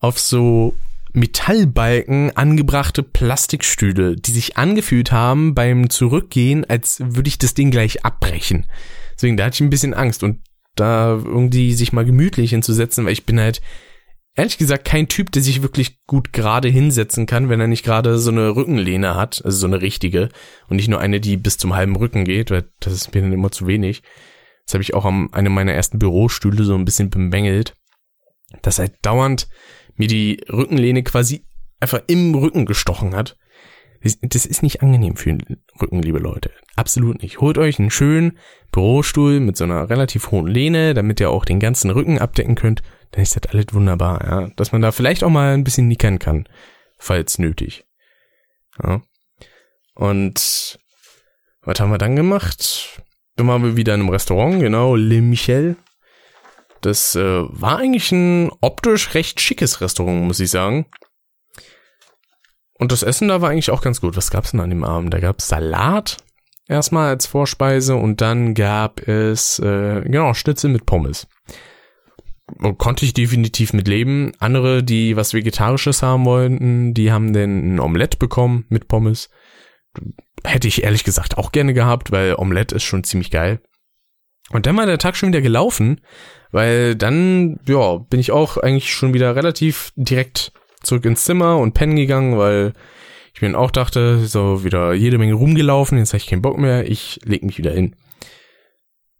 auf 0.00 0.20
so 0.20 0.74
Metallbalken 1.12 2.36
angebrachte 2.36 3.02
Plastikstühle, 3.02 4.16
die 4.16 4.32
sich 4.32 4.56
angefühlt 4.56 5.12
haben 5.12 5.54
beim 5.54 5.90
Zurückgehen, 5.90 6.64
als 6.68 7.00
würde 7.04 7.28
ich 7.28 7.38
das 7.38 7.54
Ding 7.54 7.70
gleich 7.70 8.04
abbrechen. 8.04 8.66
Deswegen, 9.14 9.36
da 9.36 9.44
hatte 9.44 9.54
ich 9.54 9.60
ein 9.60 9.70
bisschen 9.70 9.94
Angst 9.94 10.22
und 10.22 10.40
da 10.74 11.10
irgendwie 11.12 11.74
sich 11.74 11.92
mal 11.92 12.04
gemütlich 12.04 12.50
hinzusetzen, 12.50 13.04
weil 13.04 13.12
ich 13.12 13.26
bin 13.26 13.38
halt 13.38 13.60
ehrlich 14.34 14.58
gesagt 14.58 14.84
kein 14.86 15.08
Typ, 15.08 15.30
der 15.32 15.42
sich 15.42 15.62
wirklich 15.62 15.98
gut 16.06 16.32
gerade 16.32 16.68
hinsetzen 16.68 17.26
kann, 17.26 17.48
wenn 17.48 17.60
er 17.60 17.66
nicht 17.66 17.84
gerade 17.84 18.18
so 18.18 18.30
eine 18.30 18.56
Rückenlehne 18.56 19.14
hat, 19.14 19.42
also 19.44 19.58
so 19.58 19.66
eine 19.66 19.82
richtige 19.82 20.30
und 20.68 20.76
nicht 20.76 20.88
nur 20.88 21.00
eine, 21.00 21.20
die 21.20 21.36
bis 21.36 21.58
zum 21.58 21.74
halben 21.74 21.96
Rücken 21.96 22.24
geht, 22.24 22.50
weil 22.50 22.64
das 22.80 22.94
ist 22.94 23.14
mir 23.14 23.20
dann 23.20 23.32
immer 23.32 23.50
zu 23.50 23.66
wenig. 23.66 24.02
Das 24.66 24.74
habe 24.74 24.82
ich 24.82 24.94
auch 24.94 25.04
am 25.04 25.28
einem 25.32 25.52
meiner 25.52 25.72
ersten 25.72 25.98
Bürostühle 25.98 26.64
so 26.64 26.74
ein 26.74 26.84
bisschen 26.84 27.10
bemängelt, 27.10 27.74
dass 28.62 28.78
halt 28.78 28.94
dauernd 29.02 29.48
mir 29.96 30.08
die 30.08 30.44
Rückenlehne 30.50 31.02
quasi 31.02 31.44
einfach 31.80 32.02
im 32.06 32.34
Rücken 32.34 32.66
gestochen 32.66 33.14
hat. 33.14 33.36
Das 34.20 34.46
ist 34.46 34.64
nicht 34.64 34.82
angenehm 34.82 35.14
für 35.14 35.32
den 35.32 35.62
Rücken, 35.80 36.02
liebe 36.02 36.18
Leute. 36.18 36.50
Absolut 36.74 37.22
nicht. 37.22 37.40
Holt 37.40 37.56
euch 37.56 37.78
einen 37.78 37.90
schönen 37.90 38.38
Bürostuhl 38.72 39.38
mit 39.38 39.56
so 39.56 39.62
einer 39.62 39.88
relativ 39.90 40.32
hohen 40.32 40.48
Lehne, 40.48 40.92
damit 40.94 41.20
ihr 41.20 41.30
auch 41.30 41.44
den 41.44 41.60
ganzen 41.60 41.90
Rücken 41.90 42.18
abdecken 42.18 42.56
könnt 42.56 42.82
dann 43.12 43.22
ist 43.22 43.36
das 43.36 43.50
alles 43.52 43.66
wunderbar, 43.72 44.24
ja. 44.24 44.48
Dass 44.56 44.72
man 44.72 44.82
da 44.82 44.90
vielleicht 44.90 45.22
auch 45.22 45.30
mal 45.30 45.54
ein 45.54 45.64
bisschen 45.64 45.86
nickern 45.86 46.18
kann, 46.18 46.48
falls 46.98 47.38
nötig. 47.38 47.84
Ja. 48.82 49.02
Und 49.94 50.78
was 51.60 51.78
haben 51.78 51.90
wir 51.90 51.98
dann 51.98 52.16
gemacht? 52.16 53.00
Dann 53.36 53.46
waren 53.46 53.62
wir 53.62 53.76
wieder 53.76 53.94
in 53.94 54.00
einem 54.00 54.10
Restaurant, 54.10 54.60
genau, 54.60 54.96
Le 54.96 55.20
Michel. 55.20 55.76
Das 56.82 57.16
äh, 57.16 57.42
war 57.48 57.78
eigentlich 57.78 58.12
ein 58.12 58.50
optisch 58.60 59.14
recht 59.14 59.40
schickes 59.40 59.80
Restaurant, 59.80 60.24
muss 60.24 60.40
ich 60.40 60.50
sagen. 60.50 60.86
Und 62.74 62.92
das 62.92 63.02
Essen 63.02 63.28
da 63.28 63.40
war 63.40 63.50
eigentlich 63.50 63.70
auch 63.70 63.82
ganz 63.82 64.00
gut. 64.00 64.16
Was 64.16 64.30
gab's 64.30 64.50
denn 64.50 64.60
an 64.60 64.70
dem 64.70 64.84
Abend? 64.84 65.14
Da 65.14 65.20
gab's 65.20 65.48
Salat 65.48 66.18
erstmal 66.68 67.08
als 67.08 67.26
Vorspeise 67.26 67.96
und 67.96 68.20
dann 68.20 68.54
gab 68.54 69.06
es 69.06 69.58
äh, 69.58 70.02
genau 70.02 70.34
Schnitzel 70.34 70.70
mit 70.70 70.84
Pommes 70.84 71.26
konnte 72.78 73.04
ich 73.04 73.14
definitiv 73.14 73.72
mit 73.72 73.88
leben. 73.88 74.32
Andere, 74.38 74.82
die 74.82 75.16
was 75.16 75.34
Vegetarisches 75.34 76.02
haben 76.02 76.24
wollten, 76.24 76.94
die 76.94 77.12
haben 77.12 77.32
dann 77.32 77.74
ein 77.74 77.80
Omelette 77.80 78.18
bekommen 78.18 78.64
mit 78.68 78.88
Pommes. 78.88 79.30
Hätte 80.44 80.68
ich 80.68 80.82
ehrlich 80.82 81.04
gesagt 81.04 81.38
auch 81.38 81.52
gerne 81.52 81.74
gehabt, 81.74 82.12
weil 82.12 82.34
Omelette 82.36 82.76
ist 82.76 82.84
schon 82.84 83.04
ziemlich 83.04 83.30
geil. 83.30 83.60
Und 84.52 84.66
dann 84.66 84.76
war 84.76 84.86
der 84.86 84.98
Tag 84.98 85.16
schon 85.16 85.30
wieder 85.30 85.40
gelaufen, 85.40 86.00
weil 86.50 86.94
dann, 86.94 87.58
ja, 87.66 87.96
bin 87.96 88.20
ich 88.20 88.30
auch 88.30 88.58
eigentlich 88.58 88.92
schon 88.92 89.14
wieder 89.14 89.34
relativ 89.34 89.92
direkt 89.96 90.52
zurück 90.82 91.04
ins 91.04 91.24
Zimmer 91.24 91.58
und 91.58 91.72
pennen 91.72 91.96
gegangen, 91.96 92.38
weil 92.38 92.72
ich 93.34 93.40
mir 93.40 93.58
auch 93.58 93.70
dachte, 93.70 94.26
so 94.26 94.62
wieder 94.62 94.92
jede 94.92 95.18
Menge 95.18 95.34
rumgelaufen, 95.34 95.98
jetzt 95.98 96.10
habe 96.10 96.18
ich 96.18 96.26
keinen 96.26 96.42
Bock 96.42 96.58
mehr, 96.58 96.88
ich 96.88 97.20
leg 97.24 97.42
mich 97.42 97.58
wieder 97.58 97.72
hin. 97.72 97.96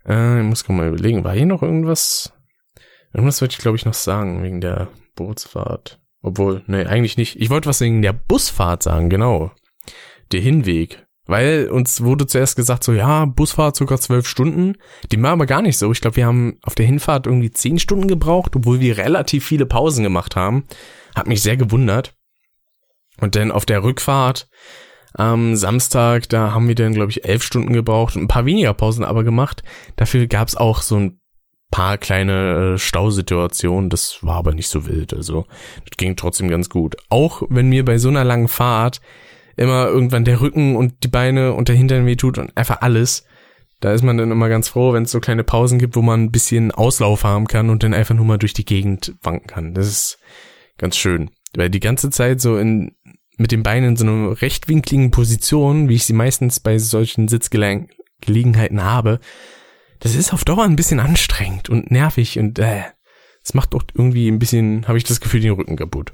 Äh, 0.07 0.41
ich 0.41 0.45
muss 0.45 0.69
mal 0.69 0.89
überlegen, 0.89 1.25
war 1.25 1.35
hier 1.35 1.47
noch 1.47 1.63
irgendwas? 1.63 2.33
Irgendwas 3.15 3.41
wollte 3.41 3.55
ich, 3.55 3.59
glaube 3.59 3.77
ich, 3.77 3.85
noch 3.85 3.95
sagen, 3.95 4.43
wegen 4.43 4.61
der 4.61 4.89
Bootsfahrt. 5.17 6.01
Obwohl, 6.23 6.63
nee, 6.67 6.85
eigentlich 6.85 7.17
nicht. 7.17 7.41
Ich 7.41 7.51
wollte 7.51 7.69
was 7.69 7.81
wegen 7.81 8.03
der 8.03 8.13
Busfahrt 8.13 8.83
sagen, 8.83 9.11
genau. 9.11 9.51
Der 10.31 10.41
Hinweg. 10.41 11.02
Weil 11.27 11.69
uns 11.69 12.03
wurde 12.03 12.27
zuerst 12.27 12.57
gesagt, 12.57 12.83
so, 12.83 12.93
ja, 12.93 13.27
Busfahrt 13.27 13.77
sogar 13.77 14.01
zwölf 14.01 14.27
Stunden. 14.27 14.77
Die 15.11 15.23
war 15.23 15.31
aber 15.31 15.47
gar 15.47 15.63
nicht 15.63 15.79
so. 15.79 15.93
Ich 15.93 16.01
glaube, 16.01 16.17
wir 16.17 16.27
haben 16.27 16.59
auf 16.63 16.75
der 16.75 16.87
Hinfahrt 16.87 17.27
irgendwie 17.27 17.53
zehn 17.53 17.79
Stunden 17.79 18.09
gebraucht, 18.09 18.57
obwohl 18.57 18.81
wir 18.81 18.99
relativ 18.99 19.47
viele 19.47 19.67
Pausen 19.67 20.03
gemacht 20.03 20.35
haben. 20.35 20.65
Hat 21.15 21.29
mich 21.29 21.43
sehr 21.43 21.57
gewundert. 21.57 22.15
Und 23.21 23.37
dann 23.37 23.53
auf 23.53 23.67
der 23.67 23.85
Rückfahrt 23.85 24.49
am 25.15 25.57
Samstag, 25.57 26.29
da 26.29 26.53
haben 26.53 26.69
wir 26.69 26.75
dann, 26.75 26.95
glaube 26.95 27.11
ich, 27.11 27.25
elf 27.25 27.43
Stunden 27.43 27.73
gebraucht 27.73 28.17
und 28.17 28.23
ein 28.23 28.29
paar 28.29 28.47
weniger 28.47 28.75
Pausen 28.75 29.05
aber 29.05 29.25
gemacht. 29.25 29.63
Dafür 29.97 30.27
gab's 30.27 30.57
auch 30.57 30.83
so 30.83 30.97
ein 30.97 31.21
paar 31.71 31.99
kleine 31.99 32.75
äh, 32.75 32.79
Stausituationen, 32.79 33.91
das 33.91 34.19
war 34.23 34.37
aber 34.37 34.55
nicht 34.55 34.69
so 34.69 34.87
wild, 34.87 35.15
also 35.15 35.47
das 35.89 35.97
ging 35.97 36.17
trotzdem 36.17 36.49
ganz 36.49 36.69
gut. 36.69 36.97
Auch 37.09 37.43
wenn 37.49 37.69
mir 37.69 37.85
bei 37.85 37.99
so 37.99 38.09
einer 38.09 38.25
langen 38.25 38.49
Fahrt 38.49 39.01
immer 39.57 39.87
irgendwann 39.87 40.25
der 40.25 40.41
Rücken 40.41 40.77
und 40.77 41.05
die 41.05 41.09
Beine 41.09 41.53
und 41.55 41.69
der 41.69 41.77
Hintern 41.77 42.07
weh 42.07 42.17
tut 42.17 42.39
und 42.39 42.57
einfach 42.57 42.81
alles, 42.81 43.25
da 43.81 43.93
ist 43.93 44.03
man 44.03 44.17
dann 44.17 44.31
immer 44.31 44.49
ganz 44.49 44.69
froh, 44.69 44.93
wenn 44.93 45.03
es 45.03 45.11
so 45.11 45.21
kleine 45.21 45.45
Pausen 45.45 45.79
gibt, 45.79 45.97
wo 45.97 46.03
man 46.03 46.23
ein 46.23 46.31
bisschen 46.31 46.71
Auslauf 46.71 47.25
haben 47.25 47.49
kann 47.49 47.69
und 47.69 47.83
dann 47.83 47.95
einfach 47.95 48.15
nur 48.15 48.25
mal 48.25 48.39
durch 48.39 48.53
die 48.53 48.65
Gegend 48.65 49.15
wanken 49.23 49.47
kann. 49.49 49.75
Das 49.75 49.89
ist 49.89 50.19
ganz 50.79 50.97
schön, 50.97 51.31
weil 51.57 51.69
die 51.69 51.81
ganze 51.81 52.11
Zeit 52.11 52.41
so 52.41 52.57
in 52.57 52.95
mit 53.39 53.51
den 53.51 53.63
Beinen 53.63 53.91
in 53.91 53.97
so 53.97 54.05
einer 54.05 54.41
rechtwinkligen 54.41 55.11
Position, 55.11 55.89
wie 55.89 55.95
ich 55.95 56.05
sie 56.05 56.13
meistens 56.13 56.61
bei 56.61 56.79
solchen 56.79 57.29
Sitzgelegenheiten 57.29 58.85
habe, 58.85 59.21
das 60.01 60.15
ist 60.15 60.33
auf 60.33 60.45
Dauer 60.45 60.65
ein 60.65 60.77
bisschen 60.77 61.01
anstrengend 61.01 61.69
und 61.69 61.91
nervig 61.91 62.39
und 62.39 62.59
äh, 62.59 62.83
es 63.43 63.55
macht 63.55 63.75
auch 63.75 63.83
irgendwie 63.95 64.29
ein 64.29 64.39
bisschen, 64.39 64.87
habe 64.87 64.99
ich 64.99 65.05
das 65.05 65.21
Gefühl, 65.21 65.41
den 65.41 65.53
Rücken 65.53 65.77
kaputt. 65.77 66.13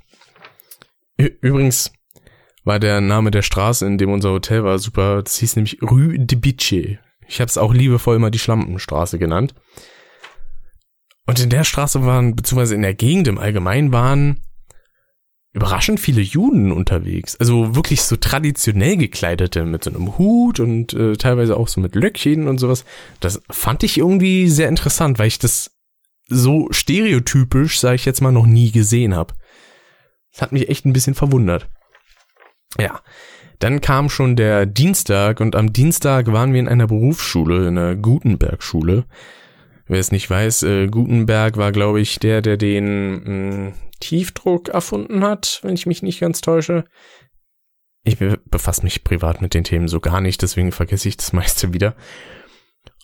Übrigens 1.16 1.92
war 2.64 2.78
der 2.78 3.00
Name 3.00 3.30
der 3.30 3.42
Straße, 3.42 3.86
in 3.86 3.98
dem 3.98 4.10
unser 4.10 4.30
Hotel 4.30 4.64
war, 4.64 4.78
super. 4.78 5.22
Das 5.22 5.36
hieß 5.38 5.56
nämlich 5.56 5.78
Rue 5.82 6.18
de 6.18 6.38
Biche. 6.38 6.98
Ich 7.26 7.40
habe 7.40 7.48
es 7.48 7.58
auch 7.58 7.72
liebevoll 7.72 8.16
immer 8.16 8.30
die 8.30 8.38
Schlampenstraße 8.38 9.18
genannt. 9.18 9.54
Und 11.26 11.40
in 11.40 11.50
der 11.50 11.64
Straße 11.64 12.04
waren, 12.06 12.34
beziehungsweise 12.34 12.74
in 12.74 12.82
der 12.82 12.94
Gegend 12.94 13.28
im 13.28 13.38
Allgemeinen 13.38 13.92
waren 13.92 14.40
überraschend 15.52 16.00
viele 16.00 16.20
Juden 16.20 16.72
unterwegs. 16.72 17.36
Also 17.36 17.74
wirklich 17.74 18.02
so 18.02 18.16
traditionell 18.16 18.96
gekleidete 18.96 19.64
mit 19.64 19.84
so 19.84 19.90
einem 19.90 20.16
Hut 20.16 20.60
und 20.60 20.92
äh, 20.94 21.16
teilweise 21.16 21.56
auch 21.56 21.68
so 21.68 21.80
mit 21.80 21.94
Löckchen 21.94 22.48
und 22.48 22.58
sowas. 22.58 22.84
Das 23.20 23.42
fand 23.50 23.82
ich 23.82 23.98
irgendwie 23.98 24.48
sehr 24.48 24.68
interessant, 24.68 25.18
weil 25.18 25.28
ich 25.28 25.38
das 25.38 25.72
so 26.28 26.68
stereotypisch, 26.70 27.80
sage 27.80 27.96
ich 27.96 28.04
jetzt 28.04 28.20
mal, 28.20 28.32
noch 28.32 28.46
nie 28.46 28.70
gesehen 28.70 29.14
habe. 29.14 29.34
Das 30.32 30.42
hat 30.42 30.52
mich 30.52 30.68
echt 30.68 30.84
ein 30.84 30.92
bisschen 30.92 31.14
verwundert. 31.14 31.68
Ja, 32.76 33.00
dann 33.58 33.80
kam 33.80 34.08
schon 34.08 34.36
der 34.36 34.66
Dienstag 34.66 35.40
und 35.40 35.56
am 35.56 35.72
Dienstag 35.72 36.30
waren 36.32 36.52
wir 36.52 36.60
in 36.60 36.68
einer 36.68 36.86
Berufsschule, 36.86 37.68
in 37.68 37.78
einer 37.78 37.96
Gutenberg-Schule. 37.96 39.04
Wer 39.86 39.98
es 39.98 40.12
nicht 40.12 40.28
weiß, 40.28 40.64
äh, 40.64 40.86
Gutenberg 40.88 41.56
war, 41.56 41.72
glaube 41.72 42.00
ich, 42.00 42.18
der, 42.18 42.42
der 42.42 42.56
den 42.56 43.10
mh, 43.10 43.24
hm, 43.24 43.72
Tiefdruck 44.00 44.68
erfunden 44.68 45.24
hat, 45.24 45.60
wenn 45.62 45.74
ich 45.74 45.86
mich 45.86 46.02
nicht 46.02 46.20
ganz 46.20 46.40
täusche. 46.40 46.84
Ich 48.04 48.16
befasse 48.18 48.84
mich 48.84 49.02
privat 49.02 49.42
mit 49.42 49.54
den 49.54 49.64
Themen 49.64 49.88
so 49.88 50.00
gar 50.00 50.20
nicht, 50.20 50.40
deswegen 50.42 50.72
vergesse 50.72 51.08
ich 51.08 51.16
das 51.16 51.32
meiste 51.32 51.72
wieder. 51.72 51.96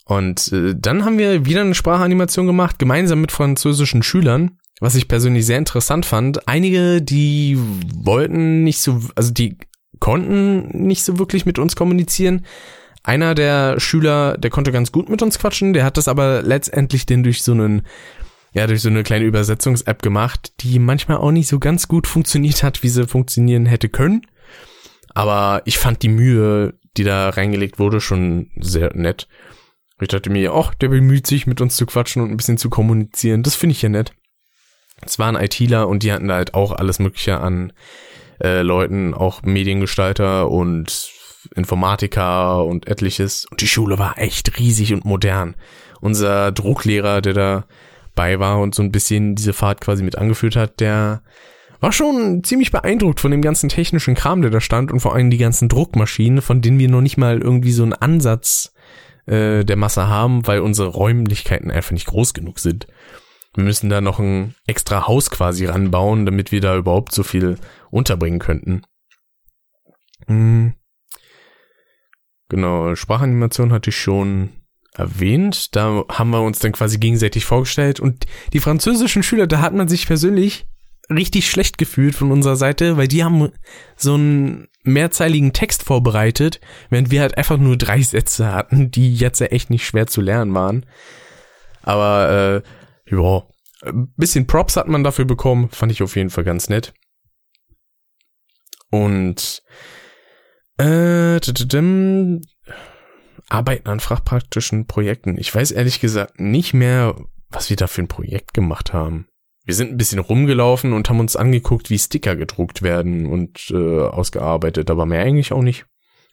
Und 0.05 0.53
äh, 0.53 0.75
dann 0.77 1.05
haben 1.05 1.19
wir 1.19 1.47
wieder 1.47 1.63
eine 1.63 1.75
Sprachanimation 1.75 2.47
gemacht, 2.47 2.79
gemeinsam 2.79 3.23
mit 3.23 3.33
französischen 3.33 4.03
Schülern, 4.03 4.59
was 4.81 4.95
ich 4.95 5.09
persönlich 5.09 5.47
sehr 5.47 5.59
interessant 5.59 6.07
fand. 6.07 6.49
Einige, 6.49 7.01
die 7.01 7.59
wollten 7.95 8.65
nicht 8.65 8.81
so, 8.81 9.01
also 9.15 9.33
die 9.33 9.59
konnten 10.01 10.87
nicht 10.87 11.05
so 11.05 11.19
wirklich 11.19 11.47
mit 11.47 11.59
uns 11.59 11.77
kommunizieren. 11.77 12.45
Einer 13.03 13.35
der 13.35 13.79
Schüler, 13.81 14.37
der 14.39 14.51
konnte 14.51 14.73
ganz 14.73 14.91
gut 14.91 15.09
mit 15.09 15.23
uns 15.23 15.39
quatschen, 15.39 15.75
der 15.75 15.85
hat 15.85 15.97
das 15.97 16.09
aber 16.09 16.43
letztendlich 16.43 17.07
denn 17.07 17.23
durch 17.23 17.43
so 17.43 17.53
einen 17.53 17.83
ja, 18.55 18.69
durch 18.69 18.83
so 18.83 18.89
eine 18.89 19.03
kleine 19.03 19.25
Übersetzungs-App 19.25 20.01
gemacht, 20.01 20.53
die 20.61 20.79
manchmal 20.79 21.17
auch 21.17 21.33
nicht 21.33 21.49
so 21.49 21.59
ganz 21.59 21.89
gut 21.89 22.07
funktioniert 22.07 22.63
hat, 22.63 22.85
wie 22.85 22.89
sie 22.89 23.09
funktionieren 23.09 23.67
hätte 23.67 23.89
können. 23.89 24.23
Aber 25.13 25.63
ich 25.65 25.79
fand 25.79 26.03
die 26.03 26.09
Mühe, 26.09 26.75
die 26.97 27.03
da 27.03 27.31
reingelegt 27.31 27.81
wurde, 27.81 28.01
schon 28.01 28.51
sehr 28.61 28.95
nett. 28.95 29.27
Ich 30.01 30.09
dachte 30.09 30.31
mir, 30.31 30.53
ach, 30.53 30.73
der 30.75 30.89
bemüht 30.89 31.27
sich, 31.27 31.49
mit 31.49 31.61
uns 31.61 31.77
zu 31.77 31.85
quatschen 31.85 32.23
und 32.23 32.31
ein 32.31 32.37
bisschen 32.37 32.59
zu 32.59 32.71
kommunizieren. 32.71 33.43
Das 33.43 33.57
finde 33.57 33.73
ich 33.73 33.83
ja 33.83 33.89
nett. 33.89 34.13
Es 35.07 35.19
waren 35.19 35.37
ITler 35.37 35.89
und 35.89 36.03
die 36.03 36.13
hatten 36.13 36.29
da 36.29 36.35
halt 36.35 36.55
auch 36.55 36.73
alles 36.73 36.99
Mögliche 36.99 37.39
an 37.41 37.73
äh, 38.43 38.63
Leuten, 38.63 39.15
auch 39.15 39.43
Mediengestalter 39.43 40.51
und 40.51 41.11
Informatiker 41.55 42.65
und 42.65 42.89
etliches. 42.89 43.47
Und 43.51 43.61
die 43.61 43.69
Schule 43.69 43.99
war 43.99 44.19
echt 44.19 44.59
riesig 44.59 44.93
und 44.93 45.05
modern. 45.05 45.55
Unser 46.01 46.53
Drucklehrer, 46.53 47.21
der 47.21 47.33
da 47.35 47.65
bei 48.15 48.39
war 48.39 48.61
und 48.61 48.75
so 48.75 48.83
ein 48.83 48.93
bisschen 48.93 49.35
diese 49.35 49.53
Fahrt 49.53 49.81
quasi 49.81 50.03
mit 50.03 50.17
angeführt 50.17 50.57
hat, 50.57 50.81
der 50.81 51.23
war 51.81 51.93
schon 51.93 52.43
ziemlich 52.45 52.71
beeindruckt 52.71 53.21
von 53.21 53.31
dem 53.31 53.43
ganzen 53.43 53.69
technischen 53.69 54.15
Kram, 54.15 54.41
der 54.41 54.51
da 54.51 54.61
stand 54.61 54.91
und 54.91 55.01
vor 55.01 55.15
allem 55.15 55.31
die 55.31 55.39
ganzen 55.39 55.69
Druckmaschinen, 55.69 56.41
von 56.41 56.63
denen 56.63 56.79
wir 56.79 56.89
noch 56.89 57.03
nicht 57.03 57.19
mal 57.19 57.41
irgendwie 57.41 57.73
so 57.73 57.83
einen 57.83 57.93
Ansatz 57.93 58.73
äh, 59.27 59.65
der 59.65 59.77
Masse 59.77 60.09
haben, 60.09 60.47
weil 60.47 60.61
unsere 60.61 60.89
Räumlichkeiten 60.89 61.71
einfach 61.71 61.93
nicht 61.93 62.07
groß 62.07 62.33
genug 62.35 62.59
sind. 62.59 62.87
Wir 63.55 63.65
müssen 63.65 63.89
da 63.89 64.01
noch 64.01 64.19
ein 64.19 64.55
extra 64.67 65.07
Haus 65.07 65.31
quasi 65.31 65.67
ranbauen, 65.67 66.27
damit 66.27 66.53
wir 66.53 66.61
da 66.61 66.77
überhaupt 66.77 67.13
so 67.13 67.23
viel 67.23 67.57
unterbringen 67.91 68.41
könnten. 68.41 68.83
Hm. 70.27 70.75
Genau, 72.49 72.95
Sprachanimation 72.95 73.73
hatte 73.73 73.91
ich 73.91 73.97
schon 73.97 74.51
erwähnt. 74.93 75.75
Da 75.75 76.05
haben 76.09 76.31
wir 76.31 76.43
uns 76.43 76.59
dann 76.59 76.73
quasi 76.73 76.99
gegenseitig 76.99 77.45
vorgestellt 77.45 78.01
und 78.01 78.27
die 78.53 78.61
französischen 78.61 79.23
Schüler, 79.23 79.47
da 79.47 79.61
hat 79.61 79.75
man 79.75 79.89
sich 79.89 80.07
persönlich 80.07 80.67
richtig 81.11 81.51
schlecht 81.51 81.79
gefühlt 81.79 82.15
von 82.15 82.33
unserer 82.33 82.57
Seite, 82.57 82.97
weil 82.97 83.09
die 83.09 83.25
haben 83.25 83.51
so 83.97 84.15
einen 84.15 84.69
mehrzeiligen 84.85 85.53
Text 85.53 85.83
vorbereitet, 85.83 86.61
während 86.91 87.11
wir 87.11 87.21
halt 87.21 87.37
einfach 87.37 87.59
nur 87.59 87.77
drei 87.77 88.01
Sätze 88.03 88.53
hatten, 88.53 88.91
die 88.91 89.15
jetzt 89.15 89.41
ja 89.41 89.47
echt 89.47 89.71
nicht 89.71 89.87
schwer 89.87 90.07
zu 90.07 90.21
lernen 90.21 90.55
waren. 90.55 90.87
Aber 91.83 92.63
äh, 92.65 92.69
ja, 93.07 93.43
ein 93.83 94.13
bisschen 94.17 94.47
Props 94.47 94.77
hat 94.77 94.89
man 94.89 95.05
dafür 95.05 95.25
bekommen, 95.25 95.69
fand 95.71 95.93
ich 95.93 96.03
auf 96.03 96.17
jeden 96.17 96.31
Fall 96.31 96.45
ganz 96.45 96.69
nett. 96.69 96.95
Und 98.91 99.63
äh, 100.79 101.41
arbeiten 103.49 103.89
an 103.89 104.01
fachpraktischen 104.01 104.87
Projekten. 104.87 105.39
Ich 105.39 105.55
weiß 105.55 105.71
ehrlich 105.73 106.01
gesagt 106.01 106.41
nicht 106.41 106.75
mehr, 106.75 107.15
was 107.51 107.71
wir 107.71 107.77
da 107.77 107.87
für 107.87 108.03
ein 108.03 108.09
Projekt 108.09 108.55
gemacht 108.55 108.93
haben. 108.93 109.29
Wir 109.65 109.75
sind 109.75 109.93
ein 109.93 109.97
bisschen 109.97 110.19
rumgelaufen 110.19 110.93
und 110.93 111.09
haben 111.09 111.21
uns 111.21 111.37
angeguckt, 111.37 111.89
wie 111.91 111.99
Sticker 111.99 112.37
gedruckt 112.37 112.83
werden 112.83 113.27
und 113.27 113.71
äh, 113.71 114.03
ausgearbeitet, 114.03 114.91
aber 114.91 115.07
mehr 115.07 115.23
eigentlich 115.23 115.53
auch 115.53 115.63
nicht. 115.63 115.87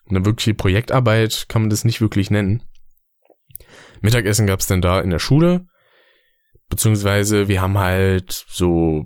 Eine 0.10 0.26
wirkliche 0.26 0.54
Projektarbeit 0.54 1.46
kann 1.48 1.62
man 1.62 1.70
das 1.70 1.86
nicht 1.86 2.02
wirklich 2.02 2.30
nennen. 2.30 2.64
Mittagessen 4.02 4.48
gab's 4.48 4.68
dann 4.68 4.82
da 4.82 5.00
in 5.00 5.12
der 5.12 5.20
Schule, 5.20 5.68
beziehungsweise 6.72 7.48
wir 7.48 7.62
haben 7.62 7.78
halt 7.78 8.46
so 8.50 9.06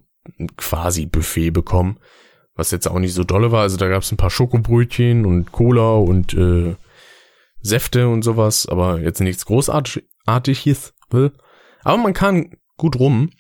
quasi 0.56 1.06
Buffet 1.06 1.50
bekommen, 1.50 2.00
was 2.56 2.72
jetzt 2.72 2.88
auch 2.88 3.00
nicht 3.00 3.14
so 3.14 3.26
dolle 3.26 3.52
war. 3.52 3.64
Also 3.64 3.76
da 3.76 3.90
gab's 3.90 4.12
ein 4.12 4.18
paar 4.18 4.30
Schokobrötchen 4.30 5.26
und 5.26 5.52
Cola 5.52 5.96
und 5.96 6.34
äh, 6.34 6.76
Säfte 7.62 8.08
und 8.08 8.22
sowas, 8.22 8.68
aber 8.70 9.02
jetzt 9.02 9.20
nichts 9.20 9.46
Großartiges. 9.46 10.94
Aber 11.84 11.98
man 11.98 12.14
kann 12.14 12.52
gut 12.78 12.98
rum. 13.00 13.32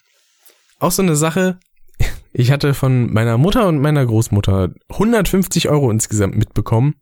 Auch 0.80 0.92
so 0.92 1.04
eine 1.04 1.16
Sache, 1.16 1.60
ich 2.34 2.52
hatte 2.52 2.74
von 2.74 3.14
meiner 3.14 3.38
Mutter 3.38 3.68
und 3.68 3.80
meiner 3.80 4.06
Großmutter 4.06 4.74
150 4.90 5.70
Euro 5.70 5.92
insgesamt 5.92 6.36
mitbekommen. 6.36 6.96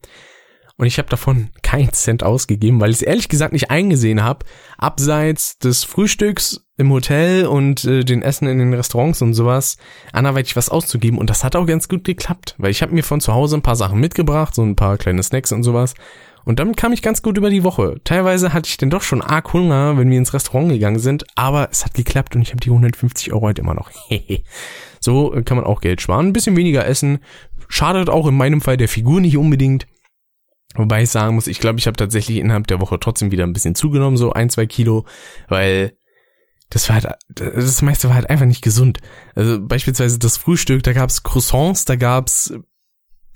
Und 0.77 0.87
ich 0.87 0.97
habe 0.97 1.09
davon 1.09 1.49
keinen 1.61 1.93
Cent 1.93 2.23
ausgegeben, 2.23 2.81
weil 2.81 2.89
ich 2.89 2.97
es 2.97 3.01
ehrlich 3.03 3.29
gesagt 3.29 3.53
nicht 3.53 3.69
eingesehen 3.69 4.23
habe, 4.23 4.45
abseits 4.77 5.59
des 5.59 5.83
Frühstücks 5.83 6.65
im 6.77 6.91
Hotel 6.91 7.45
und 7.45 7.85
äh, 7.85 8.03
den 8.03 8.23
Essen 8.23 8.47
in 8.47 8.57
den 8.57 8.73
Restaurants 8.73 9.21
und 9.21 9.35
sowas, 9.35 9.77
anderweitig 10.11 10.55
was 10.55 10.69
auszugeben. 10.69 11.19
Und 11.19 11.29
das 11.29 11.43
hat 11.43 11.55
auch 11.55 11.67
ganz 11.67 11.87
gut 11.87 12.03
geklappt, 12.03 12.55
weil 12.57 12.71
ich 12.71 12.81
habe 12.81 12.93
mir 12.93 13.03
von 13.03 13.21
zu 13.21 13.33
Hause 13.33 13.57
ein 13.57 13.61
paar 13.61 13.75
Sachen 13.75 13.99
mitgebracht, 13.99 14.55
so 14.55 14.63
ein 14.63 14.75
paar 14.75 14.97
kleine 14.97 15.21
Snacks 15.21 15.51
und 15.51 15.61
sowas. 15.61 15.93
Und 16.45 16.59
damit 16.59 16.75
kam 16.75 16.91
ich 16.91 17.01
ganz 17.01 17.21
gut 17.21 17.37
über 17.37 17.49
die 17.49 17.63
Woche. 17.63 18.01
Teilweise 18.03 18.51
hatte 18.51 18.67
ich 18.67 18.77
dann 18.77 18.89
doch 18.89 19.03
schon 19.03 19.21
arg 19.21 19.53
Hunger, 19.53 19.97
wenn 19.97 20.09
wir 20.09 20.17
ins 20.17 20.33
Restaurant 20.33 20.69
gegangen 20.69 20.99
sind, 20.99 21.25
aber 21.35 21.69
es 21.71 21.85
hat 21.85 21.93
geklappt 21.93 22.35
und 22.35 22.41
ich 22.41 22.49
habe 22.49 22.59
die 22.59 22.69
150 22.69 23.31
Euro 23.31 23.45
halt 23.45 23.59
immer 23.59 23.75
noch. 23.75 23.91
so 24.99 25.29
kann 25.45 25.57
man 25.57 25.65
auch 25.65 25.81
Geld 25.81 26.01
sparen. 26.01 26.27
Ein 26.27 26.33
bisschen 26.33 26.57
weniger 26.57 26.85
essen. 26.85 27.19
Schadet 27.69 28.09
auch 28.09 28.27
in 28.27 28.35
meinem 28.35 28.59
Fall 28.59 28.75
der 28.75 28.89
Figur 28.89 29.21
nicht 29.21 29.37
unbedingt. 29.37 29.87
Wobei 30.75 31.03
ich 31.03 31.09
sagen 31.09 31.35
muss, 31.35 31.47
ich 31.47 31.59
glaube, 31.59 31.79
ich 31.79 31.87
habe 31.87 31.97
tatsächlich 31.97 32.37
innerhalb 32.37 32.67
der 32.67 32.81
Woche 32.81 32.99
trotzdem 32.99 33.31
wieder 33.31 33.43
ein 33.43 33.53
bisschen 33.53 33.75
zugenommen, 33.75 34.17
so 34.17 34.33
ein, 34.33 34.49
zwei 34.49 34.65
Kilo, 34.65 35.05
weil 35.47 35.95
das 36.69 36.89
war 36.89 36.95
halt, 36.95 37.07
das 37.29 37.81
meiste 37.81 38.07
war 38.09 38.15
halt 38.15 38.29
einfach 38.29 38.47
nicht 38.47 38.63
gesund. 38.63 38.99
Also 39.35 39.59
beispielsweise 39.61 40.17
das 40.17 40.37
Frühstück, 40.37 40.81
da 40.83 40.93
gab's 40.93 41.21
Croissants, 41.21 41.85
da 41.85 41.95
gab's 41.95 42.53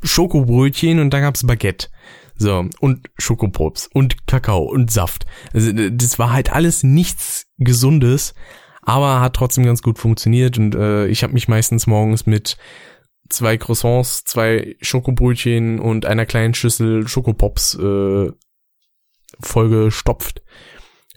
Schokobrötchen 0.03 0.99
und 0.99 1.11
da 1.11 1.19
gab's 1.19 1.45
Baguette. 1.45 1.89
So, 2.39 2.65
und 2.79 3.09
Schokopops 3.17 3.89
und 3.93 4.27
Kakao 4.27 4.63
und 4.63 4.91
Saft. 4.91 5.25
Also 5.53 5.71
das 5.73 6.19
war 6.19 6.33
halt 6.33 6.51
alles 6.51 6.83
nichts 6.83 7.47
Gesundes, 7.57 8.35
aber 8.83 9.21
hat 9.21 9.35
trotzdem 9.35 9.65
ganz 9.65 9.81
gut 9.81 9.97
funktioniert 9.97 10.57
und 10.57 10.75
äh, 10.75 11.07
ich 11.07 11.23
habe 11.23 11.33
mich 11.33 11.47
meistens 11.47 11.87
morgens 11.87 12.27
mit 12.27 12.57
zwei 13.29 13.57
Croissants, 13.57 14.23
zwei 14.23 14.75
Schokobrötchen 14.81 15.79
und 15.79 16.05
einer 16.05 16.25
kleinen 16.25 16.53
Schüssel 16.53 17.07
Schokopops 17.07 17.75
äh, 17.75 18.31
vollgestopft. 19.39 20.41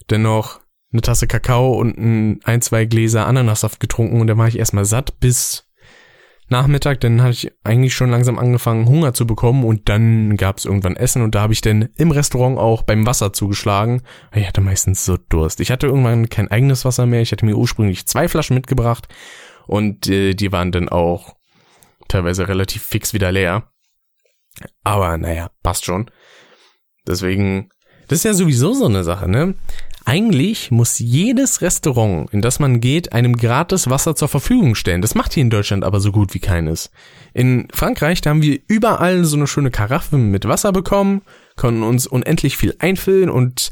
Dennoch 0.09 0.59
eine 0.91 1.01
Tasse 1.01 1.27
Kakao 1.27 1.73
und 1.73 1.97
ein, 1.97 2.39
ein, 2.43 2.61
zwei 2.61 2.85
Gläser 2.85 3.25
Ananassaft 3.25 3.79
getrunken 3.79 4.19
und 4.19 4.27
dann 4.27 4.37
war 4.37 4.47
ich 4.47 4.59
erstmal 4.59 4.85
satt 4.85 5.19
bis 5.19 5.67
Nachmittag, 6.51 6.99
dann 6.99 7.21
hatte 7.21 7.31
ich 7.31 7.51
eigentlich 7.63 7.93
schon 7.93 8.11
langsam 8.11 8.37
angefangen, 8.37 8.85
Hunger 8.85 9.13
zu 9.13 9.25
bekommen 9.25 9.63
und 9.63 9.87
dann 9.87 10.35
gab 10.35 10.57
es 10.57 10.65
irgendwann 10.65 10.97
Essen 10.97 11.21
und 11.21 11.33
da 11.33 11.41
habe 11.41 11.53
ich 11.53 11.61
dann 11.61 11.87
im 11.95 12.11
Restaurant 12.11 12.57
auch 12.57 12.81
beim 12.81 13.05
Wasser 13.05 13.31
zugeschlagen. 13.31 14.01
Ich 14.35 14.45
hatte 14.45 14.59
meistens 14.59 15.05
so 15.05 15.15
Durst. 15.15 15.61
Ich 15.61 15.71
hatte 15.71 15.87
irgendwann 15.87 16.27
kein 16.27 16.51
eigenes 16.51 16.83
Wasser 16.83 17.05
mehr. 17.05 17.21
Ich 17.21 17.31
hatte 17.31 17.45
mir 17.45 17.55
ursprünglich 17.55 18.05
zwei 18.05 18.27
Flaschen 18.27 18.55
mitgebracht 18.55 19.07
und 19.65 20.09
äh, 20.09 20.33
die 20.33 20.51
waren 20.51 20.73
dann 20.73 20.89
auch 20.89 21.37
teilweise 22.11 22.47
relativ 22.47 22.83
fix 22.83 23.13
wieder 23.13 23.31
leer. 23.31 23.71
Aber 24.83 25.17
naja, 25.17 25.49
passt 25.63 25.85
schon. 25.85 26.11
Deswegen, 27.07 27.69
das 28.07 28.19
ist 28.19 28.25
ja 28.25 28.33
sowieso 28.33 28.73
so 28.73 28.85
eine 28.85 29.03
Sache, 29.03 29.29
ne? 29.29 29.55
Eigentlich 30.03 30.71
muss 30.71 30.97
jedes 30.97 31.61
Restaurant, 31.61 32.33
in 32.33 32.41
das 32.41 32.59
man 32.59 32.81
geht, 32.81 33.13
einem 33.13 33.35
gratis 33.35 33.89
Wasser 33.89 34.15
zur 34.15 34.29
Verfügung 34.29 34.73
stellen. 34.73 35.01
Das 35.01 35.13
macht 35.13 35.33
hier 35.33 35.41
in 35.41 35.51
Deutschland 35.51 35.83
aber 35.83 35.99
so 35.99 36.11
gut 36.11 36.33
wie 36.33 36.39
keines. 36.39 36.89
In 37.33 37.67
Frankreich, 37.71 38.19
da 38.19 38.31
haben 38.31 38.41
wir 38.41 38.59
überall 38.67 39.23
so 39.25 39.37
eine 39.37 39.45
schöne 39.45 39.69
Karaffe 39.69 40.17
mit 40.17 40.47
Wasser 40.47 40.71
bekommen, 40.71 41.21
konnten 41.55 41.83
uns 41.83 42.07
unendlich 42.07 42.57
viel 42.57 42.75
einfüllen 42.79 43.29
und 43.29 43.71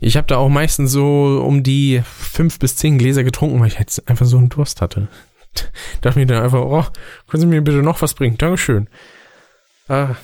ich 0.00 0.16
habe 0.16 0.28
da 0.28 0.36
auch 0.36 0.48
meistens 0.48 0.92
so 0.92 1.42
um 1.44 1.62
die 1.64 2.02
fünf 2.04 2.58
bis 2.60 2.76
zehn 2.76 2.96
Gläser 2.96 3.24
getrunken, 3.24 3.58
weil 3.60 3.68
ich 3.68 3.78
jetzt 3.78 4.08
einfach 4.08 4.26
so 4.26 4.38
einen 4.38 4.50
Durst 4.50 4.80
hatte. 4.80 5.08
Dachte 6.00 6.18
mir 6.18 6.26
dann 6.26 6.42
einfach, 6.42 6.60
oh, 6.60 6.84
können 7.28 7.40
Sie 7.40 7.46
mir 7.46 7.62
bitte 7.62 7.82
noch 7.82 8.02
was 8.02 8.14
bringen? 8.14 8.38
Dankeschön. 8.38 8.88
Ah. 9.88 10.16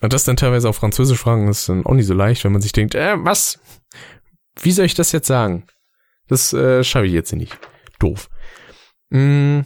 Und 0.00 0.12
das 0.12 0.24
dann 0.24 0.36
teilweise 0.36 0.68
auf 0.68 0.76
Französisch 0.76 1.18
fragen, 1.18 1.48
ist 1.48 1.68
dann 1.68 1.86
auch 1.86 1.94
nicht 1.94 2.06
so 2.06 2.14
leicht, 2.14 2.44
wenn 2.44 2.52
man 2.52 2.60
sich 2.60 2.72
denkt, 2.72 2.94
äh, 2.94 3.14
was? 3.18 3.58
Wie 4.60 4.72
soll 4.72 4.86
ich 4.86 4.94
das 4.94 5.12
jetzt 5.12 5.26
sagen? 5.26 5.66
Das 6.28 6.52
äh, 6.52 6.84
schaffe 6.84 7.06
ich 7.06 7.12
jetzt 7.12 7.32
nicht. 7.32 7.58
Doof. 7.98 8.28
Mm, 9.10 9.60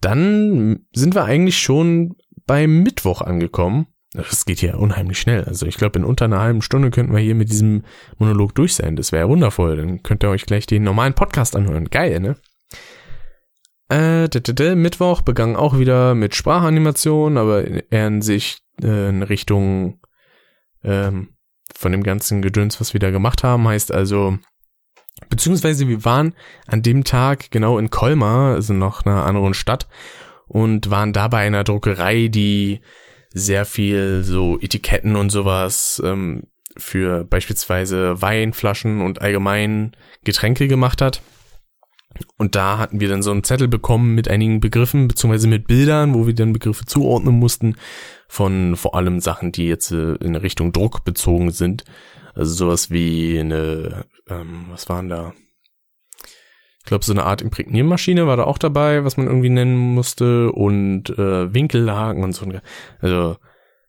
dann 0.00 0.86
sind 0.94 1.14
wir 1.14 1.24
eigentlich 1.24 1.58
schon 1.58 2.16
beim 2.46 2.82
Mittwoch 2.82 3.20
angekommen. 3.20 3.86
Das 4.12 4.46
geht 4.46 4.62
ja 4.62 4.76
unheimlich 4.76 5.18
schnell. 5.18 5.44
Also 5.44 5.66
ich 5.66 5.76
glaube, 5.76 5.98
in 5.98 6.04
unter 6.04 6.24
einer 6.24 6.40
halben 6.40 6.62
Stunde 6.62 6.90
könnten 6.90 7.12
wir 7.12 7.20
hier 7.20 7.34
mit 7.34 7.50
diesem 7.50 7.82
Monolog 8.18 8.54
durch 8.54 8.74
sein. 8.74 8.96
Das 8.96 9.12
wäre 9.12 9.28
wundervoll. 9.28 9.76
Dann 9.76 10.02
könnt 10.02 10.24
ihr 10.24 10.30
euch 10.30 10.46
gleich 10.46 10.66
den 10.66 10.84
normalen 10.84 11.12
Podcast 11.12 11.54
anhören. 11.54 11.90
Geil, 11.90 12.20
ne? 12.20 12.36
Äh, 13.88 14.28
d 14.28 14.38
-d 14.40 14.52
-d 14.52 14.74
Mittwoch 14.74 15.22
begann 15.22 15.54
auch 15.54 15.78
wieder 15.78 16.14
mit 16.14 16.34
Sprachanimation, 16.34 17.38
aber 17.38 17.64
eher 17.92 18.08
in 18.08 18.20
sich 18.20 18.58
äh, 18.82 19.08
in 19.08 19.22
Richtung 19.22 20.00
ähm, 20.82 21.28
von 21.74 21.92
dem 21.92 22.02
ganzen 22.02 22.42
Gedöns, 22.42 22.80
was 22.80 22.94
wir 22.94 23.00
da 23.00 23.10
gemacht 23.10 23.44
haben. 23.44 23.68
Heißt 23.68 23.92
also, 23.92 24.38
beziehungsweise 25.28 25.88
wir 25.88 26.04
waren 26.04 26.34
an 26.66 26.82
dem 26.82 27.04
Tag 27.04 27.50
genau 27.50 27.78
in 27.78 27.90
Colmar, 27.90 28.54
also 28.54 28.72
noch 28.72 29.06
einer 29.06 29.24
anderen 29.24 29.54
Stadt, 29.54 29.86
und 30.48 30.90
waren 30.90 31.12
da 31.12 31.28
bei 31.28 31.38
einer 31.38 31.64
Druckerei, 31.64 32.28
die 32.28 32.80
sehr 33.32 33.66
viel 33.66 34.22
so 34.24 34.58
Etiketten 34.60 35.16
und 35.16 35.30
sowas 35.30 36.00
ähm, 36.04 36.44
für 36.76 37.24
beispielsweise 37.24 38.20
Weinflaschen 38.22 39.00
und 39.00 39.20
allgemein 39.20 39.96
Getränke 40.24 40.68
gemacht 40.68 41.02
hat. 41.02 41.20
Und 42.36 42.54
da 42.54 42.78
hatten 42.78 43.00
wir 43.00 43.08
dann 43.08 43.22
so 43.22 43.30
einen 43.30 43.44
Zettel 43.44 43.68
bekommen 43.68 44.14
mit 44.14 44.28
einigen 44.28 44.60
Begriffen, 44.60 45.08
beziehungsweise 45.08 45.48
mit 45.48 45.66
Bildern, 45.66 46.14
wo 46.14 46.26
wir 46.26 46.34
dann 46.34 46.52
Begriffe 46.52 46.84
zuordnen 46.86 47.38
mussten, 47.38 47.76
von 48.28 48.76
vor 48.76 48.94
allem 48.94 49.20
Sachen, 49.20 49.52
die 49.52 49.66
jetzt 49.66 49.90
äh, 49.92 50.14
in 50.16 50.36
Richtung 50.36 50.72
Druck 50.72 51.04
bezogen 51.04 51.50
sind. 51.50 51.84
Also 52.34 52.52
sowas 52.52 52.90
wie 52.90 53.38
eine, 53.38 54.04
ähm, 54.28 54.66
was 54.68 54.88
waren 54.88 55.08
da? 55.08 55.32
Ich 56.80 56.88
glaube, 56.88 57.04
so 57.04 57.12
eine 57.12 57.24
Art 57.24 57.42
Imprägniermaschine 57.42 58.26
war 58.28 58.36
da 58.36 58.44
auch 58.44 58.58
dabei, 58.58 59.04
was 59.04 59.16
man 59.16 59.26
irgendwie 59.26 59.48
nennen 59.48 59.76
musste 59.76 60.52
und 60.52 61.10
äh, 61.10 61.52
Winkellagen 61.52 62.22
und 62.22 62.32
so. 62.32 62.46
Also 63.00 63.36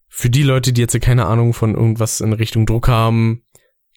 für 0.08 0.30
die 0.32 0.44
Leute, 0.44 0.74
die 0.74 0.82
jetzt 0.82 1.00
keine 1.02 1.28
Ahnung 1.28 1.54
von 1.54 1.76
irgendwas 1.76 2.22
in 2.22 2.34
Richtung 2.34 2.66
Druck 2.66 2.88
haben, 2.88 3.44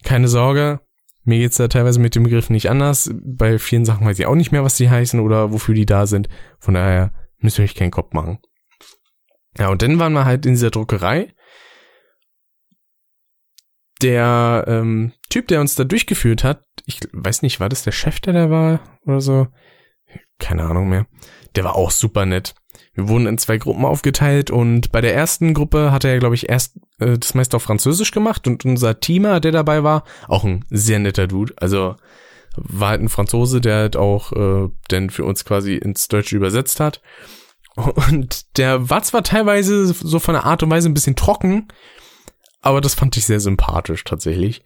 keine 0.05 0.29
Sorge. 0.29 0.81
Mir 1.25 1.39
geht's 1.39 1.57
da 1.57 1.69
teilweise 1.69 2.01
mit 2.01 2.15
dem 2.15 2.23
Begriff 2.23 2.51
nicht 2.51 2.71
anders. 2.71 3.11
Bei 3.23 3.59
vielen 3.59 3.85
Sachen 3.85 4.07
weiß 4.07 4.19
ich 4.19 4.27
auch 4.27 4.35
nicht 4.35 4.53
mehr, 4.53 4.65
was 4.65 4.77
die 4.77 4.91
heißen 4.91 5.21
oder 5.21 5.53
wofür 5.53 5.75
die 5.75 5.87
da 5.87 6.07
sind. 6.07 6.29
Von 6.59 6.75
daher 6.75 7.13
müsst 7.39 7.59
ihr 7.59 7.65
euch 7.65 7.75
keinen 7.75 7.91
Kopf 7.91 8.13
machen. 8.13 8.39
Ja, 9.59 9.69
und 9.69 9.83
dann 9.83 9.99
waren 9.99 10.13
wir 10.13 10.25
halt 10.25 10.47
in 10.47 10.53
dieser 10.53 10.71
Druckerei. 10.71 11.35
Der 14.03 14.65
ähm, 14.67 15.13
Typ, 15.29 15.49
der 15.49 15.61
uns 15.61 15.75
da 15.75 15.85
durchgeführt 15.85 16.43
hat, 16.43 16.65
ich 16.87 17.01
weiß 17.13 17.43
nicht, 17.43 17.61
war 17.61 17.69
das 17.69 17.83
der 17.83 17.93
Chef, 17.93 18.21
der 18.21 18.33
da 18.33 18.51
war 18.51 18.81
oder 19.05 19.21
so? 19.21 19.49
Keine 20.39 20.63
Ahnung 20.65 20.89
mehr. 20.89 21.07
Der 21.55 21.65
war 21.65 21.77
auch 21.77 21.91
super 21.91 22.25
nett. 22.25 22.55
Wir 22.95 23.09
wurden 23.09 23.27
in 23.27 23.39
zwei 23.39 23.57
Gruppen 23.59 23.85
aufgeteilt 23.85 24.51
und 24.51 24.91
bei 24.91 25.01
der 25.01 25.15
ersten 25.15 25.55
Gruppe 25.55 25.93
hat 25.93 26.05
er, 26.05 26.19
glaube 26.19 26.35
ich, 26.35 26.49
erst 26.49 26.77
äh, 26.99 27.19
das 27.19 27.35
meiste 27.35 27.57
auf 27.57 27.63
Französisch 27.63 28.11
gemacht 28.11 28.47
und 28.47 28.65
unser 28.65 28.99
Teamer, 28.99 29.41
der 29.41 29.53
dabei 29.53 29.85
war, 29.85 30.05
auch 30.27 30.45
ein 30.45 30.65
sehr 30.71 30.99
netter 30.99 31.27
Dude. 31.29 31.55
Also 31.57 31.97
war 32.57 32.91
halt 32.91 33.01
ein 33.01 33.09
Franzose, 33.09 33.61
der 33.61 33.77
halt 33.77 33.97
auch 33.97 34.33
äh, 34.33 34.69
denn 34.91 35.11
für 35.11 35.25
uns 35.25 35.45
quasi 35.45 35.77
ins 35.77 36.09
Deutsche 36.09 36.37
übersetzt 36.37 36.81
hat. 36.81 37.01
Und 37.77 38.59
der 38.59 38.91
war 38.91 39.03
zwar 39.03 39.23
teilweise 39.23 39.87
so 39.87 40.19
von 40.19 40.35
der 40.35 40.45
Art 40.45 40.63
und 40.63 40.71
Weise 40.71 40.89
ein 40.89 40.95
bisschen 40.95 41.17
trocken, 41.17 41.69
aber 42.61 42.81
das 42.81 42.95
fand 42.95 43.17
ich 43.17 43.25
sehr 43.25 43.41
sympathisch 43.41 44.05
tatsächlich. 44.05 44.65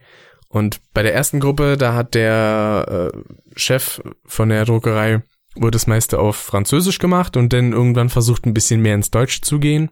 Und 0.49 0.81
bei 0.95 1.03
der 1.03 1.15
ersten 1.15 1.41
Gruppe, 1.41 1.77
da 1.77 1.95
hat 1.95 2.15
der 2.15 3.13
äh, 3.13 3.19
Chef 3.57 4.01
von 4.25 4.49
der 4.49 4.65
Druckerei 4.65 5.23
wurde 5.57 5.73
das 5.73 5.87
meiste 5.87 6.19
auf 6.19 6.37
Französisch 6.37 6.99
gemacht 6.99 7.37
und 7.37 7.53
dann 7.53 7.73
irgendwann 7.73 8.09
versucht 8.09 8.47
ein 8.47 8.55
bisschen 8.55 8.81
mehr 8.81 8.95
ins 8.95 9.11
Deutsche 9.11 9.41
zu 9.41 9.59
gehen. 9.59 9.91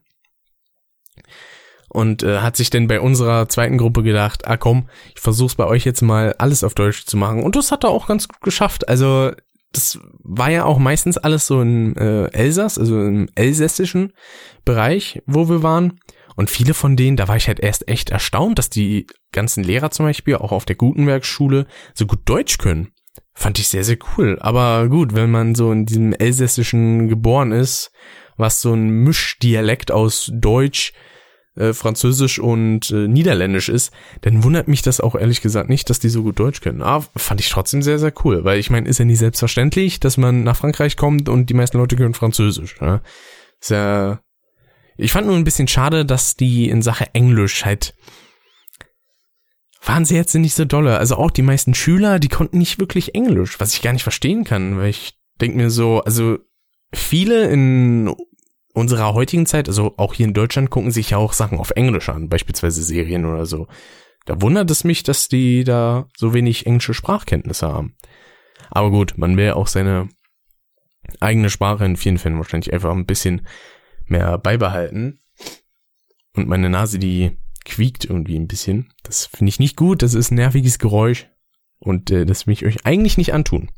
Und 1.88 2.22
äh, 2.22 2.38
hat 2.38 2.56
sich 2.56 2.70
dann 2.70 2.88
bei 2.88 3.00
unserer 3.00 3.48
zweiten 3.50 3.76
Gruppe 3.76 4.02
gedacht, 4.02 4.46
ah 4.48 4.56
komm, 4.56 4.88
ich 5.14 5.20
versuch's 5.20 5.56
bei 5.56 5.66
euch 5.66 5.84
jetzt 5.84 6.00
mal 6.00 6.34
alles 6.38 6.64
auf 6.64 6.74
Deutsch 6.74 7.04
zu 7.04 7.18
machen. 7.18 7.42
Und 7.42 7.54
das 7.54 7.70
hat 7.70 7.84
er 7.84 7.90
auch 7.90 8.06
ganz 8.06 8.28
gut 8.28 8.40
geschafft. 8.40 8.88
Also 8.88 9.32
das 9.72 9.98
war 10.22 10.50
ja 10.50 10.64
auch 10.64 10.78
meistens 10.78 11.18
alles 11.18 11.46
so 11.46 11.60
in 11.60 11.96
äh, 11.96 12.30
Elsass, 12.32 12.78
also 12.78 12.98
im 12.98 13.28
elsässischen 13.34 14.12
Bereich, 14.64 15.22
wo 15.26 15.48
wir 15.50 15.62
waren. 15.62 16.00
Und 16.34 16.50
viele 16.50 16.72
von 16.72 16.96
denen, 16.96 17.16
da 17.18 17.28
war 17.28 17.36
ich 17.36 17.48
halt 17.48 17.60
erst 17.60 17.88
echt 17.88 18.10
erstaunt, 18.10 18.58
dass 18.58 18.70
die 18.70 19.06
ganzen 19.32 19.62
Lehrer 19.62 19.90
zum 19.90 20.06
Beispiel 20.06 20.36
auch 20.36 20.52
auf 20.52 20.64
der 20.64 20.76
Gutenbergschule 20.76 21.66
so 21.94 22.06
gut 22.06 22.20
Deutsch 22.24 22.56
können. 22.58 22.88
Fand 23.34 23.58
ich 23.58 23.68
sehr, 23.68 23.84
sehr 23.84 23.98
cool. 24.16 24.38
Aber 24.40 24.88
gut, 24.88 25.14
wenn 25.14 25.30
man 25.30 25.54
so 25.54 25.72
in 25.72 25.86
diesem 25.86 26.12
Elsässischen 26.12 27.08
geboren 27.08 27.52
ist, 27.52 27.90
was 28.36 28.60
so 28.60 28.74
ein 28.74 28.88
Mischdialekt 28.88 29.90
aus 29.90 30.30
Deutsch, 30.32 30.92
äh, 31.54 31.72
Französisch 31.72 32.38
und 32.38 32.90
äh, 32.90 33.08
Niederländisch 33.08 33.68
ist, 33.68 33.92
dann 34.22 34.42
wundert 34.42 34.68
mich 34.68 34.82
das 34.82 35.00
auch 35.00 35.14
ehrlich 35.14 35.42
gesagt 35.42 35.68
nicht, 35.68 35.90
dass 35.90 35.98
die 35.98 36.08
so 36.08 36.22
gut 36.22 36.38
Deutsch 36.38 36.60
können. 36.60 36.82
Aber 36.82 37.06
fand 37.16 37.40
ich 37.40 37.50
trotzdem 37.50 37.82
sehr, 37.82 37.98
sehr 37.98 38.12
cool, 38.24 38.44
weil 38.44 38.58
ich 38.58 38.70
meine, 38.70 38.88
ist 38.88 38.98
ja 38.98 39.04
nicht 39.04 39.18
selbstverständlich, 39.18 40.00
dass 40.00 40.16
man 40.16 40.44
nach 40.44 40.56
Frankreich 40.56 40.96
kommt 40.96 41.28
und 41.28 41.50
die 41.50 41.54
meisten 41.54 41.78
Leute 41.78 41.96
können 41.96 42.14
Französisch. 42.14 42.80
Ne? 42.80 43.02
Ist 43.60 43.70
ja. 43.70 44.20
Ich 44.96 45.12
fand 45.12 45.26
nur 45.26 45.36
ein 45.36 45.44
bisschen 45.44 45.68
schade, 45.68 46.04
dass 46.04 46.36
die 46.36 46.68
in 46.68 46.82
Sache 46.82 47.06
Englisch 47.14 47.64
halt 47.64 47.94
waren 49.84 50.04
sie 50.04 50.14
jetzt 50.14 50.34
nicht 50.34 50.54
so 50.54 50.64
dolle. 50.64 50.98
Also 50.98 51.16
auch 51.16 51.30
die 51.30 51.42
meisten 51.42 51.74
Schüler, 51.74 52.18
die 52.18 52.28
konnten 52.28 52.58
nicht 52.58 52.78
wirklich 52.78 53.14
Englisch, 53.14 53.58
was 53.60 53.74
ich 53.74 53.82
gar 53.82 53.92
nicht 53.92 54.04
verstehen 54.04 54.44
kann, 54.44 54.78
weil 54.78 54.90
ich 54.90 55.18
denke 55.40 55.56
mir 55.56 55.70
so, 55.70 56.00
also 56.02 56.38
viele 56.94 57.48
in 57.48 58.14
unserer 58.74 59.12
heutigen 59.12 59.46
Zeit, 59.46 59.68
also 59.68 59.94
auch 59.96 60.14
hier 60.14 60.26
in 60.26 60.34
Deutschland, 60.34 60.70
gucken 60.70 60.92
sich 60.92 61.10
ja 61.10 61.18
auch 61.18 61.32
Sachen 61.32 61.58
auf 61.58 61.72
Englisch 61.72 62.08
an, 62.08 62.28
beispielsweise 62.28 62.82
Serien 62.82 63.26
oder 63.26 63.44
so. 63.44 63.66
Da 64.24 64.40
wundert 64.40 64.70
es 64.70 64.84
mich, 64.84 65.02
dass 65.02 65.28
die 65.28 65.64
da 65.64 66.06
so 66.16 66.32
wenig 66.32 66.66
englische 66.66 66.94
Sprachkenntnisse 66.94 67.68
haben. 67.68 67.96
Aber 68.70 68.90
gut, 68.90 69.14
man 69.18 69.36
will 69.36 69.50
auch 69.52 69.66
seine 69.66 70.08
eigene 71.20 71.50
Sprache 71.50 71.84
in 71.84 71.96
vielen 71.96 72.18
Fällen 72.18 72.38
wahrscheinlich 72.38 72.72
einfach 72.72 72.92
ein 72.92 73.06
bisschen 73.06 73.46
mehr 74.06 74.38
beibehalten. 74.38 75.18
Und 76.34 76.48
meine 76.48 76.70
Nase, 76.70 76.98
die 76.98 77.36
quiekt 77.64 78.04
irgendwie 78.04 78.36
ein 78.36 78.48
bisschen. 78.48 78.92
Das 79.02 79.26
finde 79.26 79.50
ich 79.50 79.58
nicht 79.58 79.76
gut, 79.76 80.02
das 80.02 80.14
ist 80.14 80.30
ein 80.30 80.36
nerviges 80.36 80.78
Geräusch. 80.78 81.28
Und 81.78 82.10
äh, 82.10 82.24
das 82.24 82.46
will 82.46 82.52
ich 82.52 82.64
euch 82.64 82.86
eigentlich 82.86 83.18
nicht 83.18 83.34
antun. 83.34 83.70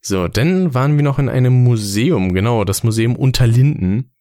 So, 0.00 0.28
dann 0.28 0.74
waren 0.74 0.96
wir 0.96 1.02
noch 1.02 1.18
in 1.18 1.28
einem 1.28 1.64
Museum, 1.64 2.32
genau, 2.32 2.64
das 2.64 2.84
Museum 2.84 3.16
Unterlinden, 3.16 4.12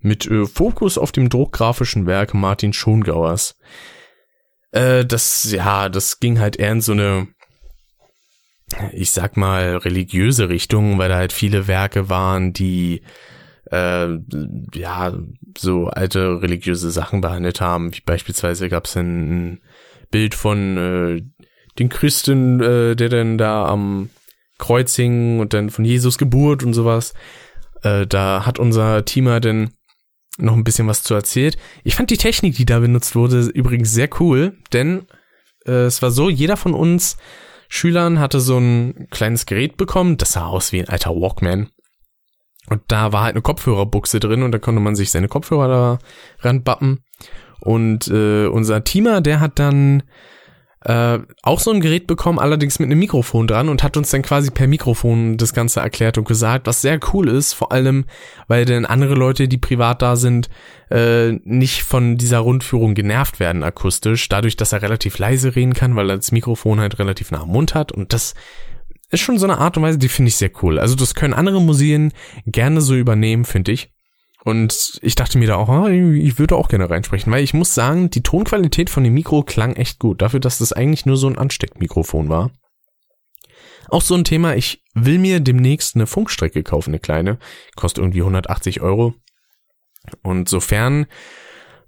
mit 0.00 0.26
äh, 0.26 0.46
Fokus 0.46 0.96
auf 0.96 1.12
dem 1.12 1.28
druckgrafischen 1.28 2.06
Werk 2.06 2.34
Martin 2.34 2.72
Schongauers. 2.72 3.56
Äh, 4.70 5.04
das, 5.04 5.50
ja, 5.50 5.88
das 5.88 6.20
ging 6.20 6.38
halt 6.38 6.56
eher 6.56 6.72
in 6.72 6.80
so 6.80 6.92
eine, 6.92 7.28
ich 8.92 9.10
sag 9.10 9.36
mal, 9.36 9.76
religiöse 9.76 10.48
Richtung, 10.48 10.98
weil 10.98 11.08
da 11.08 11.16
halt 11.16 11.32
viele 11.32 11.66
Werke 11.66 12.08
waren, 12.08 12.52
die 12.52 13.02
äh, 13.70 14.08
ja 14.74 15.12
so 15.56 15.86
alte 15.86 16.42
religiöse 16.42 16.90
Sachen 16.90 17.20
behandelt 17.20 17.60
haben, 17.60 17.94
wie 17.94 18.00
beispielsweise 18.00 18.68
gab 18.68 18.86
es 18.86 18.96
ein 18.96 19.60
Bild 20.10 20.34
von 20.34 20.76
äh, 20.76 21.22
den 21.78 21.88
Christen, 21.88 22.60
äh, 22.60 22.96
der 22.96 23.08
dann 23.08 23.38
da 23.38 23.66
am 23.66 24.10
Kreuz 24.58 24.96
hing 24.96 25.38
und 25.38 25.54
dann 25.54 25.70
von 25.70 25.84
Jesus 25.84 26.18
Geburt 26.18 26.64
und 26.64 26.74
sowas. 26.74 27.14
Äh, 27.82 28.06
da 28.06 28.44
hat 28.44 28.58
unser 28.58 29.04
Teamer 29.04 29.40
dann 29.40 29.70
noch 30.38 30.54
ein 30.54 30.64
bisschen 30.64 30.86
was 30.86 31.02
zu 31.02 31.14
erzählt. 31.14 31.56
Ich 31.84 31.96
fand 31.96 32.10
die 32.10 32.16
Technik, 32.16 32.56
die 32.56 32.66
da 32.66 32.78
benutzt 32.78 33.14
wurde, 33.14 33.40
übrigens 33.40 33.92
sehr 33.92 34.08
cool, 34.20 34.56
denn 34.72 35.06
äh, 35.66 35.86
es 35.86 36.00
war 36.02 36.10
so, 36.10 36.28
jeder 36.28 36.56
von 36.56 36.74
uns 36.74 37.16
Schülern 37.68 38.18
hatte 38.18 38.40
so 38.40 38.58
ein 38.58 39.08
kleines 39.10 39.46
Gerät 39.46 39.76
bekommen, 39.76 40.16
das 40.16 40.32
sah 40.32 40.46
aus 40.46 40.72
wie 40.72 40.80
ein 40.80 40.88
alter 40.88 41.10
Walkman. 41.10 41.68
Und 42.70 42.82
da 42.88 43.12
war 43.12 43.24
halt 43.24 43.34
eine 43.34 43.42
Kopfhörerbuchse 43.42 44.20
drin 44.20 44.42
und 44.42 44.52
da 44.52 44.58
konnte 44.58 44.80
man 44.80 44.94
sich 44.94 45.10
seine 45.10 45.28
Kopfhörer 45.28 45.68
da 45.68 45.98
ranbappen. 46.40 47.00
Und 47.60 48.08
äh, 48.08 48.46
unser 48.46 48.84
Teamer, 48.84 49.20
der 49.20 49.40
hat 49.40 49.58
dann 49.58 50.02
äh, 50.84 51.18
auch 51.42 51.58
so 51.58 51.72
ein 51.72 51.80
Gerät 51.80 52.06
bekommen, 52.06 52.38
allerdings 52.38 52.78
mit 52.78 52.86
einem 52.86 53.00
Mikrofon 53.00 53.48
dran 53.48 53.68
und 53.68 53.82
hat 53.82 53.96
uns 53.96 54.10
dann 54.10 54.22
quasi 54.22 54.50
per 54.50 54.68
Mikrofon 54.68 55.36
das 55.36 55.52
Ganze 55.52 55.80
erklärt 55.80 56.18
und 56.18 56.28
gesagt, 56.28 56.68
was 56.68 56.82
sehr 56.82 57.00
cool 57.12 57.28
ist, 57.28 57.52
vor 57.52 57.72
allem, 57.72 58.04
weil 58.46 58.64
dann 58.64 58.86
andere 58.86 59.14
Leute, 59.14 59.48
die 59.48 59.58
privat 59.58 60.02
da 60.02 60.14
sind, 60.14 60.48
äh, 60.90 61.32
nicht 61.44 61.82
von 61.82 62.16
dieser 62.16 62.38
Rundführung 62.38 62.94
genervt 62.94 63.40
werden 63.40 63.64
akustisch, 63.64 64.28
dadurch, 64.28 64.56
dass 64.56 64.72
er 64.72 64.82
relativ 64.82 65.18
leise 65.18 65.56
reden 65.56 65.74
kann, 65.74 65.96
weil 65.96 66.10
er 66.10 66.16
das 66.16 66.30
Mikrofon 66.30 66.78
halt 66.78 66.98
relativ 67.00 67.32
nah 67.32 67.42
am 67.42 67.48
Mund 67.48 67.74
hat 67.74 67.90
und 67.90 68.12
das 68.12 68.34
ist 69.10 69.20
schon 69.20 69.38
so 69.38 69.46
eine 69.46 69.58
Art 69.58 69.76
und 69.76 69.82
Weise, 69.82 69.98
die 69.98 70.08
finde 70.08 70.28
ich 70.28 70.36
sehr 70.36 70.50
cool. 70.62 70.78
Also 70.78 70.94
das 70.94 71.14
können 71.14 71.34
andere 71.34 71.60
Museen 71.60 72.12
gerne 72.46 72.80
so 72.80 72.94
übernehmen, 72.94 73.44
finde 73.44 73.72
ich. 73.72 73.90
Und 74.44 74.98
ich 75.02 75.14
dachte 75.14 75.38
mir 75.38 75.48
da 75.48 75.56
auch, 75.56 75.68
ah, 75.68 75.88
ich 75.88 76.38
würde 76.38 76.56
auch 76.56 76.68
gerne 76.68 76.88
reinsprechen, 76.88 77.32
weil 77.32 77.42
ich 77.42 77.54
muss 77.54 77.74
sagen, 77.74 78.08
die 78.10 78.22
Tonqualität 78.22 78.88
von 78.88 79.04
dem 79.04 79.14
Mikro 79.14 79.42
klang 79.42 79.74
echt 79.74 79.98
gut, 79.98 80.22
dafür, 80.22 80.40
dass 80.40 80.58
das 80.58 80.72
eigentlich 80.72 81.06
nur 81.06 81.16
so 81.16 81.26
ein 81.26 81.38
Ansteckmikrofon 81.38 82.28
war. 82.28 82.50
Auch 83.88 84.02
so 84.02 84.14
ein 84.14 84.24
Thema, 84.24 84.54
ich 84.54 84.82
will 84.94 85.18
mir 85.18 85.40
demnächst 85.40 85.96
eine 85.96 86.06
Funkstrecke 86.06 86.62
kaufen, 86.62 86.90
eine 86.90 86.98
kleine, 86.98 87.38
kostet 87.74 88.02
irgendwie 88.02 88.20
180 88.20 88.80
Euro. 88.80 89.14
Und 90.22 90.48
sofern 90.48 91.06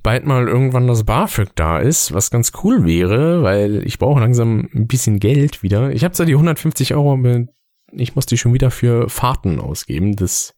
bald 0.03 0.27
mal 0.27 0.49
irgendwann 0.49 0.87
das 0.87 1.05
BAföG 1.05 1.51
da 1.55 1.79
ist, 1.79 2.13
was 2.13 2.31
ganz 2.31 2.53
cool 2.63 2.85
wäre, 2.85 3.43
weil 3.43 3.87
ich 3.87 3.99
brauche 3.99 4.21
langsam 4.21 4.69
ein 4.75 4.87
bisschen 4.87 5.21
Geld 5.21 5.63
wieder. 5.63 5.91
Ich 5.91 6.05
habe 6.05 6.13
zwar 6.13 6.27
die 6.27 6.35
150 6.35 6.95
Euro, 6.95 7.13
aber 7.13 7.45
ich 7.93 8.15
muss 8.15 8.27
die 8.27 8.39
schon 8.39 8.55
wieder 8.55 8.71
für 8.71 9.09
Fahrten 9.09 9.61
ausgeben. 9.61 10.17
Das 10.17 10.55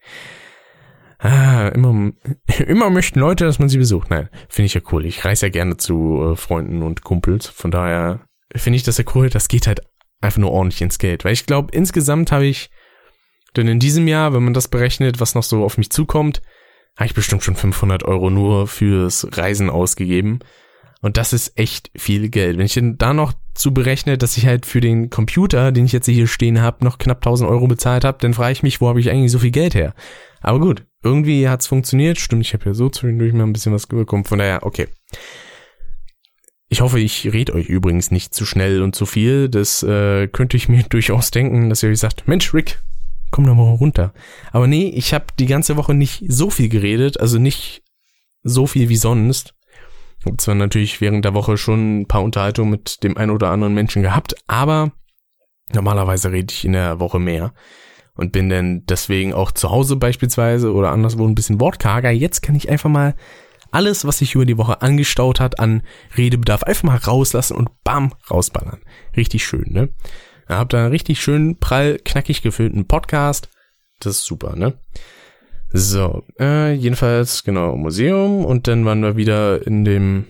Ah, 1.22 1.68
immer, 1.68 2.11
immer 2.66 2.90
möchten 2.90 3.20
Leute, 3.20 3.44
dass 3.44 3.61
man 3.61 3.68
sie 3.68 3.78
besucht. 3.78 4.11
Nein, 4.11 4.28
finde 4.48 4.66
ich 4.66 4.74
ja 4.74 4.81
cool. 4.90 5.07
Ich 5.07 5.24
reise 5.24 5.46
ja 5.46 5.50
gerne 5.50 5.76
zu 5.76 6.33
äh, 6.33 6.37
Freunden 6.37 6.83
und 6.83 7.05
Kumpels. 7.05 7.46
Von 7.46 7.70
daher 7.70 8.26
finde 8.55 8.76
ich 8.76 8.83
das 8.83 8.98
ja 8.98 9.05
cool. 9.14 9.31
Das 9.31 9.46
geht 9.46 9.68
halt 9.68 9.83
einfach 10.20 10.38
nur 10.38 10.50
ordentlich 10.50 10.83
ins 10.83 10.98
Geld. 10.98 11.24
Weil 11.24 11.33
ich 11.33 11.46
glaube, 11.46 11.72
insgesamt 11.72 12.33
habe 12.33 12.46
ich 12.46 12.70
denn 13.57 13.68
in 13.68 13.78
diesem 13.78 14.09
Jahr, 14.09 14.35
wenn 14.35 14.42
man 14.42 14.55
das 14.55 14.66
berechnet, 14.66 15.20
was 15.20 15.37
noch 15.37 15.44
so 15.44 15.62
auf 15.62 15.78
mich 15.78 15.90
zukommt, 15.90 16.42
habe 16.96 17.07
ich 17.07 17.14
bestimmt 17.14 17.42
schon 17.42 17.57
500 17.57 18.05
Euro 18.05 18.31
nur 18.31 18.66
fürs 18.66 19.26
Reisen 19.33 19.70
ausgegeben. 19.70 20.40
Und 21.00 21.16
das 21.16 21.33
ist 21.33 21.59
echt 21.59 21.90
viel 21.96 22.28
Geld. 22.28 22.59
Wenn 22.59 22.66
ich 22.66 22.74
denn 22.74 22.96
da 22.96 23.12
noch 23.12 23.33
zu 23.55 23.74
berechne, 23.74 24.16
dass 24.16 24.37
ich 24.37 24.46
halt 24.46 24.66
für 24.66 24.81
den 24.81 25.11
Computer, 25.11 25.72
den 25.72 25.85
ich 25.85 25.92
jetzt 25.92 26.07
hier 26.07 26.28
stehen 26.28 26.61
habe, 26.61 26.85
noch 26.85 26.98
knapp 26.98 27.18
1000 27.18 27.50
Euro 27.50 27.66
bezahlt 27.66 28.05
habe, 28.05 28.18
dann 28.20 28.35
frage 28.35 28.52
ich 28.52 28.62
mich, 28.62 28.81
wo 28.81 28.88
habe 28.88 29.00
ich 29.00 29.11
eigentlich 29.11 29.33
so 29.33 29.40
viel 29.40 29.50
Geld 29.50 29.74
her? 29.74 29.94
Aber 30.40 30.61
gut, 30.61 30.85
irgendwie 31.02 31.48
hat's 31.48 31.66
funktioniert. 31.66 32.20
Stimmt, 32.20 32.46
ich 32.46 32.55
habe 32.55 32.66
ja 32.66 32.74
so 32.74 32.88
zwischendurch 32.88 33.33
mal 33.33 33.44
ein 33.44 33.52
bisschen 33.52 33.72
was 33.72 33.88
bekommen. 33.88 34.24
Von 34.24 34.38
daher, 34.38 34.64
okay. 34.64 34.87
Ich 36.68 36.81
hoffe, 36.81 37.00
ich 37.00 37.33
rede 37.33 37.52
euch 37.55 37.66
übrigens 37.66 38.12
nicht 38.12 38.33
zu 38.33 38.46
schnell 38.46 38.81
und 38.81 38.94
zu 38.94 39.05
viel. 39.05 39.48
Das 39.48 39.83
äh, 39.83 40.28
könnte 40.28 40.57
ich 40.57 40.68
mir 40.68 40.83
durchaus 40.88 41.33
denken, 41.33 41.68
dass 41.68 41.83
ihr 41.83 41.90
euch 41.90 41.98
sagt, 41.98 42.28
Mensch, 42.28 42.55
Rick, 42.55 42.81
komm 43.33 43.47
doch 43.47 43.57
mal 43.57 43.75
runter. 43.75 44.12
Aber 44.53 44.68
nee, 44.68 44.88
ich 44.88 45.12
habe 45.12 45.25
die 45.40 45.47
ganze 45.47 45.77
Woche 45.77 45.95
nicht 45.95 46.23
so 46.29 46.51
viel 46.51 46.68
geredet, 46.68 47.18
also 47.18 47.38
nicht 47.38 47.83
so 48.45 48.68
viel 48.68 48.88
wie 48.88 48.97
sonst. 48.97 49.55
Habe 50.25 50.37
zwar 50.37 50.55
natürlich 50.55 51.01
während 51.01 51.25
der 51.25 51.35
Woche 51.35 51.57
schon 51.57 52.03
ein 52.03 52.07
paar 52.07 52.23
Unterhaltungen 52.23 52.71
mit 52.71 53.03
dem 53.03 53.16
einen 53.16 53.33
oder 53.33 53.51
anderen 53.51 53.75
Menschen 53.75 54.03
gehabt, 54.03 54.37
aber 54.47 54.92
normalerweise 55.73 56.31
rede 56.31 56.53
ich 56.53 56.64
in 56.64 56.75
der 56.75 57.01
Woche 57.01 57.18
mehr 57.18 57.55
und 58.14 58.31
bin 58.31 58.49
dann 58.49 58.85
deswegen 58.87 59.33
auch 59.33 59.51
zu 59.51 59.71
Hause 59.71 59.97
beispielsweise 59.97 60.73
oder 60.73 60.92
anderswo 60.92 61.27
ein 61.27 61.35
bisschen 61.35 61.61
wortkarger. 61.61 62.11
Jetzt 62.11 62.42
kann 62.42 62.55
ich 62.55 62.68
einfach 62.68 62.90
mal 62.90 63.14
alles, 63.73 64.05
was 64.05 64.18
sich 64.18 64.35
über 64.35 64.45
die 64.45 64.59
Woche 64.59 64.83
angestaut 64.83 65.40
hat 65.40 65.59
an 65.59 65.83
Redebedarf, 66.16 66.62
einfach 66.62 66.85
mal 66.85 66.99
rauslassen 66.99 67.57
und 67.57 67.71
bam, 67.83 68.12
rausballern. 68.31 68.83
Richtig 69.16 69.45
schön, 69.45 69.73
ne? 69.73 69.88
Ihr 70.48 70.59
habt 70.59 70.72
da 70.72 70.78
einen 70.78 70.92
richtig 70.92 71.20
schön 71.20 71.59
prall, 71.59 71.98
knackig 72.05 72.42
gefüllten 72.42 72.87
Podcast. 72.87 73.48
Das 74.00 74.16
ist 74.16 74.24
super, 74.24 74.57
ne? 74.57 74.78
So, 75.72 76.24
äh, 76.38 76.72
jedenfalls, 76.74 77.44
genau, 77.44 77.76
Museum 77.76 78.44
und 78.44 78.68
dann 78.68 78.85
waren 78.85 79.02
wir 79.02 79.16
wieder 79.16 79.66
in 79.66 79.85
dem, 79.85 80.26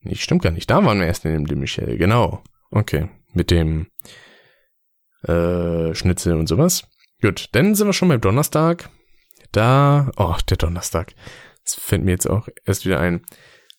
nee, 0.00 0.14
stimmt 0.14 0.42
gar 0.42 0.52
nicht, 0.52 0.70
da 0.70 0.82
waren 0.84 0.98
wir 0.98 1.06
erst 1.06 1.26
in 1.26 1.32
dem 1.32 1.46
de 1.46 1.56
Michel, 1.56 1.98
genau. 1.98 2.42
Okay, 2.70 3.10
mit 3.34 3.50
dem, 3.50 3.88
äh, 5.24 5.94
Schnitzel 5.94 6.34
und 6.36 6.46
sowas. 6.46 6.84
Gut, 7.20 7.50
dann 7.52 7.74
sind 7.74 7.88
wir 7.88 7.92
schon 7.92 8.08
beim 8.08 8.20
Donnerstag. 8.20 8.88
Da, 9.52 10.10
oh, 10.16 10.36
der 10.48 10.56
Donnerstag. 10.56 11.12
Das 11.64 11.74
fällt 11.74 12.02
mir 12.02 12.12
jetzt 12.12 12.30
auch 12.30 12.48
erst 12.64 12.86
wieder 12.86 13.00
ein. 13.00 13.22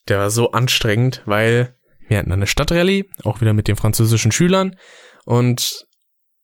Der 0.07 0.19
war 0.19 0.29
so 0.29 0.51
anstrengend, 0.51 1.23
weil 1.25 1.75
wir 2.07 2.17
hatten 2.17 2.31
eine 2.31 2.47
Stadtrallye, 2.47 3.09
auch 3.23 3.41
wieder 3.41 3.53
mit 3.53 3.67
den 3.67 3.75
französischen 3.75 4.31
Schülern. 4.31 4.75
Und 5.25 5.85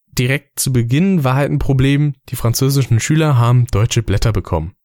direkt 0.08 0.60
zu 0.60 0.72
Beginn 0.72 1.24
war 1.24 1.36
halt 1.36 1.52
ein 1.52 1.60
Problem, 1.60 2.14
die 2.30 2.36
französischen 2.36 3.00
Schüler 3.00 3.38
haben 3.38 3.68
deutsche 3.68 4.04
Blätter 4.04 4.32
bekommen. 4.32 4.76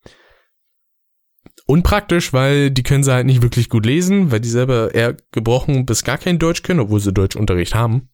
Unpraktisch, 1.66 2.32
weil 2.32 2.70
die 2.70 2.82
können 2.82 3.04
sie 3.04 3.12
halt 3.12 3.26
nicht 3.26 3.42
wirklich 3.42 3.68
gut 3.68 3.86
lesen, 3.86 4.30
weil 4.30 4.40
die 4.40 4.48
selber 4.48 4.94
eher 4.94 5.16
gebrochen 5.30 5.86
bis 5.86 6.02
gar 6.02 6.18
kein 6.18 6.38
Deutsch 6.38 6.62
können, 6.62 6.80
obwohl 6.80 7.00
sie 7.00 7.12
Deutschunterricht 7.12 7.74
haben 7.74 8.08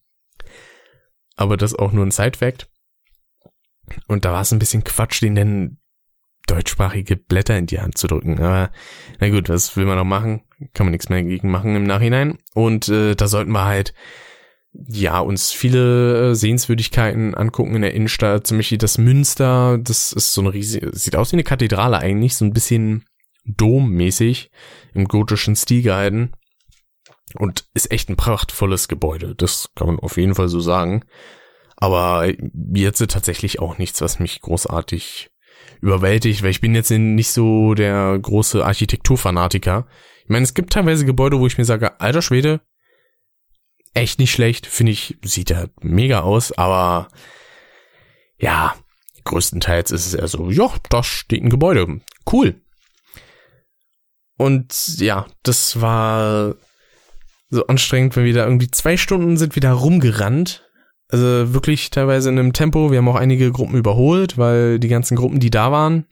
aber 1.39 1.57
das 1.57 1.75
auch 1.75 1.93
nur 1.93 2.05
ein 2.05 2.11
Side-Fact. 2.11 2.69
Und 4.09 4.25
da 4.25 4.33
war 4.33 4.43
es 4.43 4.53
ein 4.53 4.59
bisschen 4.59 4.85
Quatsch, 4.85 5.23
den 5.23 5.37
denn 5.37 5.79
deutschsprachige 6.47 7.17
Blätter 7.17 7.57
in 7.57 7.67
die 7.67 7.81
Hand 7.81 7.97
zu 7.97 8.09
drücken. 8.09 8.39
Aber 8.41 8.73
na 9.21 9.31
gut, 9.31 9.49
was 9.49 9.77
will 9.77 9.87
man 9.87 9.97
noch 9.97 10.05
machen? 10.05 10.43
Kann 10.75 10.87
man 10.87 10.93
nichts 10.93 11.09
mehr 11.09 11.23
gegen 11.23 11.51
machen 11.51 11.77
im 11.77 11.85
Nachhinein. 11.85 12.39
Und 12.55 12.89
äh, 12.89 13.15
da 13.15 13.29
sollten 13.29 13.53
wir 13.53 13.65
halt 13.65 13.95
ja 14.73 15.21
uns 15.21 15.53
viele 15.53 16.31
äh, 16.31 16.35
Sehenswürdigkeiten 16.35 17.35
angucken 17.35 17.77
in 17.77 17.83
der 17.83 17.95
Innenstadt. 17.95 18.47
Zum 18.47 18.59
Beispiel 18.59 18.79
das 18.79 18.99
Münster. 18.99 19.79
Das 19.79 20.13
ist 20.13 20.33
so 20.33 20.41
eine 20.41 20.53
riesige, 20.53 20.91
sieht 20.97 21.17
aus 21.17 21.33
wie 21.33 21.37
eine 21.37 21.45
Kathedrale 21.45 21.99
eigentlich, 21.99 22.37
so 22.37 22.45
ein 22.45 22.53
bisschen 22.53 23.05
dommäßig 23.45 24.51
im 24.95 25.07
gotischen 25.07 25.57
Stil 25.57 25.83
gehalten. 25.83 26.33
Und 27.35 27.67
ist 27.75 27.91
echt 27.93 28.09
ein 28.09 28.17
prachtvolles 28.17 28.89
Gebäude. 28.89 29.35
Das 29.35 29.69
kann 29.75 29.87
man 29.87 29.99
auf 29.99 30.17
jeden 30.17 30.35
Fall 30.35 30.49
so 30.49 30.61
sagen. 30.61 31.05
Aber 31.77 32.27
jetzt 32.75 33.07
tatsächlich 33.11 33.61
auch 33.61 33.79
nichts, 33.79 34.01
was 34.01 34.19
mich 34.19 34.41
großartig 34.41 35.31
überwältigt, 35.81 36.43
weil 36.43 36.51
ich 36.51 36.61
bin 36.61 36.75
jetzt 36.75 36.91
nicht 36.91 37.31
so 37.31 37.75
der 37.75 38.19
große 38.19 38.65
Architekturfanatiker. 38.65 39.87
Ich 40.29 40.31
meine, 40.31 40.45
es 40.45 40.53
gibt 40.53 40.75
teilweise 40.75 41.07
Gebäude, 41.07 41.41
wo 41.41 41.47
ich 41.47 41.57
mir 41.57 41.65
sage, 41.65 42.03
alter 42.03 42.21
Schwede, 42.21 42.61
echt 43.95 44.19
nicht 44.19 44.31
schlecht, 44.31 44.67
finde 44.67 44.93
ich, 44.93 45.17
sieht 45.25 45.49
ja 45.49 45.69
mega 45.81 46.21
aus, 46.21 46.53
aber 46.53 47.09
ja, 48.37 48.77
größtenteils 49.25 49.91
ist 49.91 50.07
es 50.07 50.13
eher 50.13 50.29
so, 50.29 50.51
ja, 50.51 50.71
da 50.91 51.03
steht 51.03 51.43
ein 51.43 51.49
Gebäude, 51.49 52.03
cool. 52.31 52.61
Und 54.37 54.99
ja, 54.99 55.25
das 55.45 55.81
war 55.81 56.57
so 57.49 57.67
anstrengend, 57.67 58.15
wenn 58.15 58.27
wir 58.27 58.35
da 58.35 58.45
irgendwie 58.45 58.71
zwei 58.71 58.99
Stunden 58.99 59.39
sind 59.39 59.57
wieder 59.57 59.73
rumgerannt. 59.73 60.69
Also 61.09 61.55
wirklich 61.55 61.89
teilweise 61.89 62.29
in 62.29 62.39
einem 62.39 62.53
Tempo. 62.53 62.91
Wir 62.91 62.99
haben 62.99 63.09
auch 63.09 63.15
einige 63.17 63.51
Gruppen 63.51 63.79
überholt, 63.79 64.37
weil 64.37 64.79
die 64.79 64.89
ganzen 64.89 65.17
Gruppen, 65.17 65.41
die 65.41 65.49
da 65.49 65.73
waren, 65.73 66.05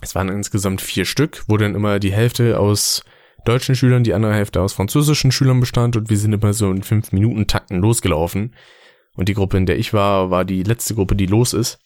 es 0.00 0.14
waren 0.14 0.28
insgesamt 0.28 0.80
vier 0.80 1.04
Stück, 1.04 1.42
wo 1.48 1.56
dann 1.56 1.74
immer 1.74 1.98
die 1.98 2.12
Hälfte 2.12 2.60
aus 2.60 3.02
deutschen 3.44 3.74
Schülern, 3.74 4.04
die 4.04 4.14
andere 4.14 4.34
Hälfte 4.34 4.60
aus 4.60 4.72
französischen 4.72 5.32
Schülern 5.32 5.60
bestand 5.60 5.96
und 5.96 6.10
wir 6.10 6.16
sind 6.16 6.32
immer 6.32 6.52
so 6.52 6.70
in 6.70 6.82
fünf 6.82 7.12
Minuten 7.12 7.46
Takten 7.46 7.80
losgelaufen. 7.80 8.54
Und 9.16 9.28
die 9.28 9.34
Gruppe, 9.34 9.56
in 9.56 9.66
der 9.66 9.78
ich 9.78 9.92
war, 9.92 10.30
war 10.30 10.44
die 10.44 10.62
letzte 10.62 10.94
Gruppe, 10.94 11.14
die 11.14 11.26
los 11.26 11.52
ist. 11.52 11.78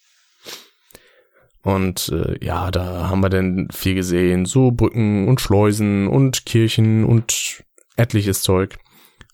Und 1.61 2.09
äh, 2.09 2.43
ja, 2.43 2.71
da 2.71 3.09
haben 3.09 3.21
wir 3.21 3.29
dann 3.29 3.67
viel 3.71 3.93
gesehen, 3.95 4.45
so 4.45 4.71
Brücken 4.71 5.27
und 5.27 5.41
Schleusen 5.41 6.07
und 6.07 6.45
Kirchen 6.45 7.03
und 7.03 7.63
etliches 7.97 8.41
Zeug. 8.41 8.77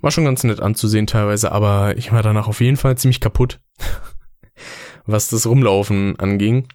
War 0.02 0.12
schon 0.12 0.26
ganz 0.26 0.44
nett 0.44 0.60
anzusehen 0.60 1.08
teilweise, 1.08 1.52
aber 1.52 1.98
ich 1.98 2.12
war 2.12 2.24
danach 2.24 2.48
auf 2.48 2.62
jeden 2.62 2.78
Fall 2.78 2.98
ziemlich 2.98 3.22
kaputt, 3.22 3.62
was 5.06 5.30
das 5.30 5.46
Rumlaufen 5.48 6.20
anging. 6.20 6.68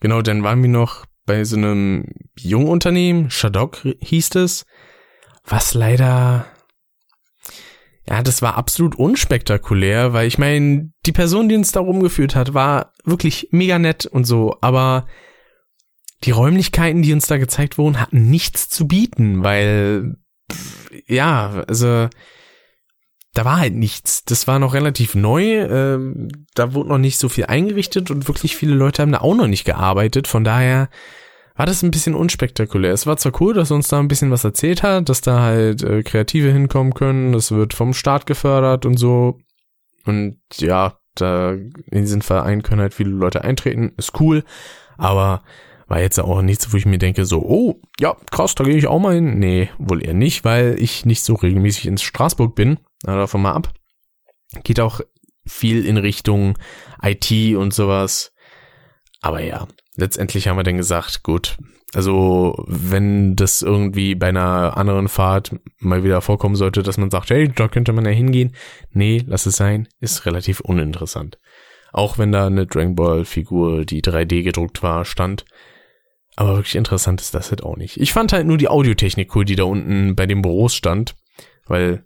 Genau, 0.00 0.22
dann 0.22 0.42
waren 0.42 0.62
wir 0.62 0.68
noch 0.68 1.06
bei 1.26 1.44
so 1.44 1.56
einem 1.56 2.06
Jungunternehmen, 2.38 3.30
Shadok 3.30 3.86
hieß 4.00 4.34
es, 4.36 4.66
was 5.44 5.74
leider, 5.74 6.46
ja, 8.08 8.22
das 8.22 8.42
war 8.42 8.56
absolut 8.56 8.96
unspektakulär, 8.96 10.12
weil 10.12 10.26
ich 10.26 10.38
meine, 10.38 10.92
die 11.06 11.12
Person, 11.12 11.48
die 11.48 11.56
uns 11.56 11.72
da 11.72 11.80
rumgeführt 11.80 12.34
hat, 12.34 12.54
war 12.54 12.92
wirklich 13.04 13.48
mega 13.50 13.78
nett 13.78 14.06
und 14.06 14.24
so, 14.24 14.56
aber 14.60 15.06
die 16.24 16.30
Räumlichkeiten, 16.30 17.02
die 17.02 17.12
uns 17.12 17.26
da 17.26 17.36
gezeigt 17.36 17.78
wurden, 17.78 18.00
hatten 18.00 18.30
nichts 18.30 18.68
zu 18.68 18.86
bieten, 18.86 19.44
weil 19.44 20.16
ja, 21.06 21.64
also 21.66 22.08
da 23.34 23.44
war 23.44 23.58
halt 23.58 23.74
nichts. 23.74 24.24
Das 24.24 24.46
war 24.46 24.58
noch 24.58 24.74
relativ 24.74 25.14
neu, 25.14 25.58
äh, 25.58 25.98
da 26.54 26.72
wurde 26.72 26.88
noch 26.88 26.98
nicht 26.98 27.18
so 27.18 27.28
viel 27.28 27.46
eingerichtet 27.46 28.10
und 28.10 28.28
wirklich 28.28 28.56
viele 28.56 28.74
Leute 28.74 29.02
haben 29.02 29.12
da 29.12 29.20
auch 29.20 29.34
noch 29.34 29.48
nicht 29.48 29.64
gearbeitet. 29.64 30.28
Von 30.28 30.44
daher 30.44 30.88
war 31.56 31.66
das 31.66 31.82
ein 31.82 31.90
bisschen 31.90 32.14
unspektakulär. 32.14 32.92
Es 32.92 33.06
war 33.06 33.16
zwar 33.16 33.40
cool, 33.40 33.54
dass 33.54 33.70
uns 33.70 33.88
da 33.88 33.98
ein 33.98 34.08
bisschen 34.08 34.30
was 34.30 34.44
erzählt 34.44 34.82
hat, 34.82 35.08
dass 35.08 35.20
da 35.20 35.40
halt 35.40 35.82
äh, 35.82 36.02
Kreative 36.02 36.50
hinkommen 36.50 36.94
können, 36.94 37.32
das 37.32 37.50
wird 37.50 37.74
vom 37.74 37.92
Staat 37.92 38.26
gefördert 38.26 38.86
und 38.86 38.98
so. 38.98 39.38
Und 40.04 40.38
ja, 40.56 40.98
da 41.14 41.52
in 41.52 41.80
diesen 41.90 42.22
Verein 42.22 42.62
können 42.62 42.80
halt 42.80 42.94
viele 42.94 43.10
Leute 43.10 43.44
eintreten, 43.44 43.92
ist 43.96 44.18
cool, 44.20 44.44
aber 44.96 45.42
war 45.86 46.00
jetzt 46.00 46.18
auch 46.18 46.42
nichts, 46.42 46.72
wo 46.72 46.76
ich 46.76 46.86
mir 46.86 46.98
denke, 46.98 47.24
so, 47.24 47.42
oh, 47.42 47.80
ja, 48.00 48.16
krass, 48.30 48.54
da 48.54 48.64
gehe 48.64 48.76
ich 48.76 48.86
auch 48.86 48.98
mal 48.98 49.14
hin. 49.14 49.38
Nee, 49.38 49.68
wohl 49.78 50.02
eher 50.04 50.14
nicht, 50.14 50.44
weil 50.44 50.76
ich 50.78 51.04
nicht 51.04 51.22
so 51.22 51.34
regelmäßig 51.34 51.86
in 51.86 51.98
Straßburg 51.98 52.54
bin. 52.54 52.78
Na, 53.04 53.16
davon 53.16 53.42
mal 53.42 53.52
ab. 53.52 53.72
Geht 54.62 54.80
auch 54.80 55.00
viel 55.46 55.84
in 55.84 55.96
Richtung 55.96 56.56
IT 57.02 57.30
und 57.56 57.74
sowas. 57.74 58.32
Aber 59.20 59.42
ja, 59.42 59.68
letztendlich 59.96 60.48
haben 60.48 60.56
wir 60.56 60.64
dann 60.64 60.76
gesagt, 60.76 61.22
gut, 61.22 61.56
also 61.94 62.56
wenn 62.66 63.36
das 63.36 63.62
irgendwie 63.62 64.14
bei 64.14 64.28
einer 64.28 64.76
anderen 64.76 65.08
Fahrt 65.08 65.54
mal 65.78 66.02
wieder 66.02 66.20
vorkommen 66.20 66.56
sollte, 66.56 66.82
dass 66.82 66.98
man 66.98 67.10
sagt, 67.10 67.30
hey, 67.30 67.48
da 67.48 67.68
könnte 67.68 67.92
man 67.92 68.04
ja 68.04 68.10
hingehen. 68.10 68.54
Nee, 68.90 69.22
lass 69.26 69.46
es 69.46 69.56
sein, 69.56 69.88
ist 70.00 70.26
relativ 70.26 70.60
uninteressant. 70.60 71.38
Auch 71.92 72.18
wenn 72.18 72.32
da 72.32 72.46
eine 72.46 72.66
Dragon 72.66 72.96
Ball 72.96 73.24
Figur, 73.24 73.84
die 73.84 74.02
3D 74.02 74.42
gedruckt 74.42 74.82
war, 74.82 75.04
stand. 75.04 75.44
Aber 76.36 76.56
wirklich 76.56 76.74
interessant 76.74 77.20
ist 77.20 77.34
das 77.34 77.50
halt 77.50 77.62
auch 77.62 77.76
nicht. 77.76 78.00
Ich 78.00 78.12
fand 78.12 78.32
halt 78.32 78.46
nur 78.46 78.58
die 78.58 78.68
Audiotechnik 78.68 79.34
cool, 79.36 79.44
die 79.44 79.54
da 79.54 79.64
unten 79.64 80.16
bei 80.16 80.26
den 80.26 80.42
Büros 80.42 80.74
stand, 80.74 81.14
weil 81.66 82.04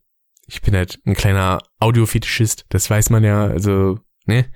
ich 0.49 0.63
bin 0.63 0.75
halt 0.75 0.99
ein 1.05 1.15
kleiner 1.15 1.59
Audiofetischist, 1.79 2.65
das 2.71 2.89
weiß 2.89 3.11
man 3.11 3.23
ja, 3.23 3.47
also, 3.47 4.01
ne? 4.25 4.47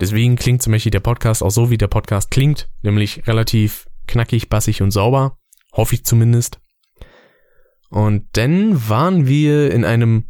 Deswegen 0.00 0.34
klingt 0.34 0.62
zum 0.62 0.72
Beispiel 0.72 0.90
der 0.90 1.00
Podcast 1.00 1.42
auch 1.44 1.50
so, 1.50 1.70
wie 1.70 1.78
der 1.78 1.86
Podcast 1.86 2.32
klingt, 2.32 2.68
nämlich 2.82 3.26
relativ 3.28 3.86
knackig, 4.08 4.48
bassig 4.48 4.82
und 4.82 4.90
sauber. 4.90 5.38
Hoffe 5.72 5.94
ich 5.94 6.04
zumindest. 6.04 6.60
Und 7.88 8.26
dann 8.32 8.88
waren 8.88 9.28
wir 9.28 9.70
in 9.70 9.84
einem 9.84 10.28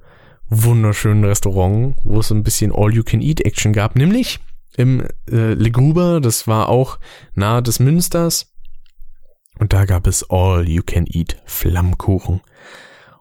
wunderschönen 0.51 1.25
Restaurant, 1.25 1.97
wo 2.05 2.21
es 2.21 2.31
ein 2.31 2.43
bisschen 2.43 2.71
All-You-Can-Eat-Action 2.71 3.73
gab, 3.73 3.97
nämlich 3.97 4.41
im 4.77 5.07
äh, 5.31 5.55
Leguber, 5.55 6.21
das 6.21 6.47
war 6.47 6.69
auch 6.69 6.99
nahe 7.35 7.63
des 7.63 7.79
Münsters. 7.79 8.53
Und 9.59 9.73
da 9.73 9.87
gab 9.87 10.07
es 10.07 10.29
All-You-Can-Eat 10.29 11.43
Flammkuchen. 11.47 12.43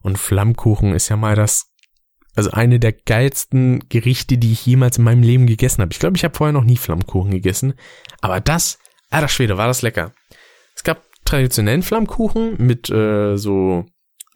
Und 0.01 0.17
Flammkuchen 0.17 0.93
ist 0.93 1.09
ja 1.09 1.17
mal 1.17 1.35
das 1.35 1.71
also 2.35 2.51
eine 2.51 2.79
der 2.79 2.93
geilsten 2.93 3.87
Gerichte, 3.89 4.37
die 4.37 4.53
ich 4.53 4.65
jemals 4.65 4.97
in 4.97 5.03
meinem 5.03 5.23
Leben 5.23 5.47
gegessen 5.47 5.81
habe. 5.81 5.91
Ich 5.91 5.99
glaube, 5.99 6.15
ich 6.15 6.23
habe 6.23 6.35
vorher 6.35 6.53
noch 6.53 6.63
nie 6.63 6.77
Flammkuchen 6.77 7.31
gegessen. 7.31 7.73
Aber 8.21 8.39
das, 8.39 8.79
alter 9.09 9.27
Schwede, 9.27 9.57
war 9.57 9.67
das 9.67 9.81
lecker. 9.81 10.13
Es 10.75 10.83
gab 10.83 11.03
traditionellen 11.25 11.83
Flammkuchen 11.83 12.55
mit 12.57 12.89
äh, 12.89 13.35
so 13.35 13.85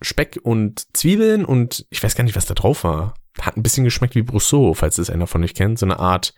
Speck 0.01 0.39
und 0.43 0.85
Zwiebeln 0.95 1.45
und 1.45 1.85
ich 1.89 2.03
weiß 2.03 2.15
gar 2.15 2.23
nicht, 2.25 2.35
was 2.35 2.45
da 2.45 2.53
drauf 2.53 2.83
war. 2.83 3.15
Hat 3.39 3.57
ein 3.57 3.63
bisschen 3.63 3.85
geschmeckt 3.85 4.15
wie 4.15 4.21
Brousseau, 4.21 4.73
falls 4.73 4.97
es 4.97 5.09
einer 5.09 5.27
von 5.27 5.43
euch 5.43 5.53
kennt. 5.53 5.79
So 5.79 5.85
eine 5.85 5.99
Art, 5.99 6.33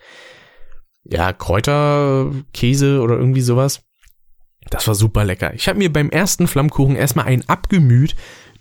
ja, 1.04 1.34
Kräuterkäse 1.34 3.02
oder 3.02 3.18
irgendwie 3.18 3.42
sowas. 3.42 3.82
Das 4.70 4.88
war 4.88 4.96
super 4.96 5.24
lecker. 5.24 5.54
Ich 5.54 5.68
habe 5.68 5.80
mir 5.80 5.92
beim 5.92 6.10
ersten 6.10 6.48
Flammkuchen 6.48 6.96
erstmal 6.96 7.26
einen 7.26 7.48
abgemüht, 7.48 8.16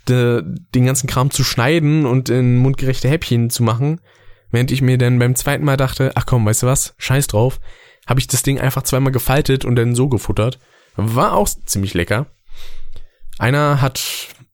de, 0.08 0.42
den 0.74 0.86
ganzen 0.86 1.06
Kram 1.06 1.30
zu 1.30 1.44
schneiden 1.44 2.06
und 2.06 2.28
in 2.28 2.56
mundgerechte 2.56 3.08
Häppchen 3.08 3.50
zu 3.50 3.62
machen, 3.62 4.00
während 4.50 4.70
ich 4.70 4.82
mir 4.82 4.98
dann 4.98 5.18
beim 5.18 5.34
zweiten 5.34 5.64
Mal 5.64 5.76
dachte, 5.76 6.12
ach 6.14 6.26
komm, 6.26 6.46
weißt 6.46 6.62
du 6.62 6.66
was, 6.66 6.94
scheiß 6.98 7.26
drauf, 7.26 7.60
habe 8.06 8.20
ich 8.20 8.26
das 8.26 8.42
Ding 8.42 8.60
einfach 8.60 8.82
zweimal 8.82 9.12
gefaltet 9.12 9.64
und 9.64 9.76
dann 9.76 9.94
so 9.94 10.08
gefuttert. 10.08 10.58
War 10.96 11.34
auch 11.34 11.48
ziemlich 11.48 11.94
lecker. 11.94 12.26
Einer 13.38 13.82
hat, 13.82 14.00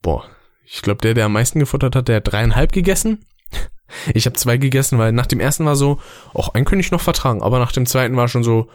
boah, 0.01 0.25
ich 0.65 0.81
glaube, 0.81 1.01
der, 1.01 1.13
der 1.13 1.25
am 1.25 1.33
meisten 1.33 1.59
gefuttert 1.59 1.95
hat, 1.95 2.07
der 2.07 2.17
hat 2.17 2.31
dreieinhalb 2.31 2.71
gegessen. 2.71 3.25
Ich 4.15 4.25
habe 4.25 4.35
zwei 4.35 4.57
gegessen, 4.57 4.97
weil 4.97 5.11
nach 5.11 5.27
dem 5.27 5.39
ersten 5.39 5.65
war 5.65 5.75
so, 5.75 5.99
ach, 6.33 6.49
einen 6.49 6.65
könnte 6.65 6.83
ich 6.83 6.89
noch 6.89 6.99
vertragen, 6.99 7.43
aber 7.43 7.59
nach 7.59 7.71
dem 7.71 7.85
zweiten 7.85 8.15
war 8.15 8.27
schon 8.27 8.43
so, 8.43 8.71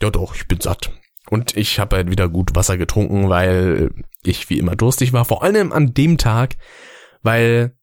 ja 0.00 0.08
doch, 0.08 0.34
ich 0.34 0.48
bin 0.48 0.58
satt. 0.58 0.90
Und 1.28 1.54
ich 1.54 1.78
habe 1.78 1.96
halt 1.96 2.10
wieder 2.10 2.30
gut 2.30 2.54
Wasser 2.54 2.78
getrunken, 2.78 3.28
weil 3.28 3.90
ich 4.24 4.50
wie 4.50 4.58
immer 4.58 4.76
durstig 4.76 5.12
war. 5.12 5.24
Vor 5.24 5.42
allem 5.42 5.72
an 5.72 5.94
dem 5.94 6.18
Tag, 6.18 6.56
weil 7.22 7.76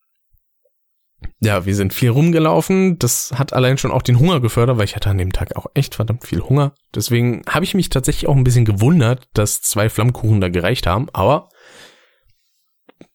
ja, 1.40 1.66
wir 1.66 1.76
sind 1.76 1.94
viel 1.94 2.10
rumgelaufen. 2.10 2.98
Das 3.00 3.34
hat 3.36 3.54
allein 3.54 3.78
schon 3.78 3.92
auch 3.92 4.02
den 4.02 4.20
Hunger 4.20 4.40
gefördert, 4.40 4.78
weil 4.78 4.86
ich 4.86 4.96
hatte 4.96 5.10
an 5.10 5.18
dem 5.18 5.34
Tag 5.34 5.56
auch 5.56 5.68
echt 5.74 5.96
verdammt 5.96 6.26
viel 6.26 6.42
Hunger. 6.42 6.74
Deswegen 6.96 7.44
habe 7.48 7.66
ich 7.66 7.74
mich 7.74 7.90
tatsächlich 7.90 8.28
auch 8.28 8.36
ein 8.36 8.44
bisschen 8.44 8.66
gewundert, 8.66 9.28
dass 9.34 9.62
zwei 9.62 9.90
Flammkuchen 9.90 10.42
da 10.42 10.50
gereicht 10.50 10.88
haben. 10.88 11.10
Aber 11.14 11.50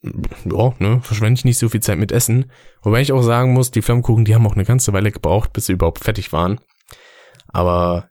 ja, 0.02 0.74
ne, 0.78 1.00
verschwende 1.02 1.38
ich 1.38 1.44
nicht 1.44 1.58
so 1.58 1.68
viel 1.68 1.80
Zeit 1.80 1.98
mit 1.98 2.12
Essen. 2.12 2.50
Wobei 2.82 3.00
ich 3.00 3.12
auch 3.12 3.22
sagen 3.22 3.52
muss, 3.52 3.70
die 3.70 3.82
Flammkuchen, 3.82 4.24
die 4.24 4.34
haben 4.34 4.46
auch 4.46 4.54
eine 4.54 4.64
ganze 4.64 4.92
Weile 4.92 5.10
gebraucht, 5.10 5.52
bis 5.52 5.66
sie 5.66 5.72
überhaupt 5.72 6.04
fertig 6.04 6.32
waren. 6.32 6.60
Aber 7.48 8.08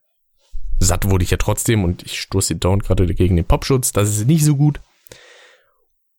satt 0.80 1.10
wurde 1.10 1.24
ich 1.24 1.32
ja 1.32 1.38
trotzdem 1.38 1.84
und 1.84 2.04
ich 2.04 2.20
stoße 2.20 2.56
dauernd 2.56 2.84
gerade 2.84 3.06
gegen 3.14 3.36
den 3.36 3.46
Popschutz. 3.46 3.92
Das 3.92 4.10
ist 4.10 4.28
nicht 4.28 4.44
so 4.44 4.56
gut. 4.56 4.82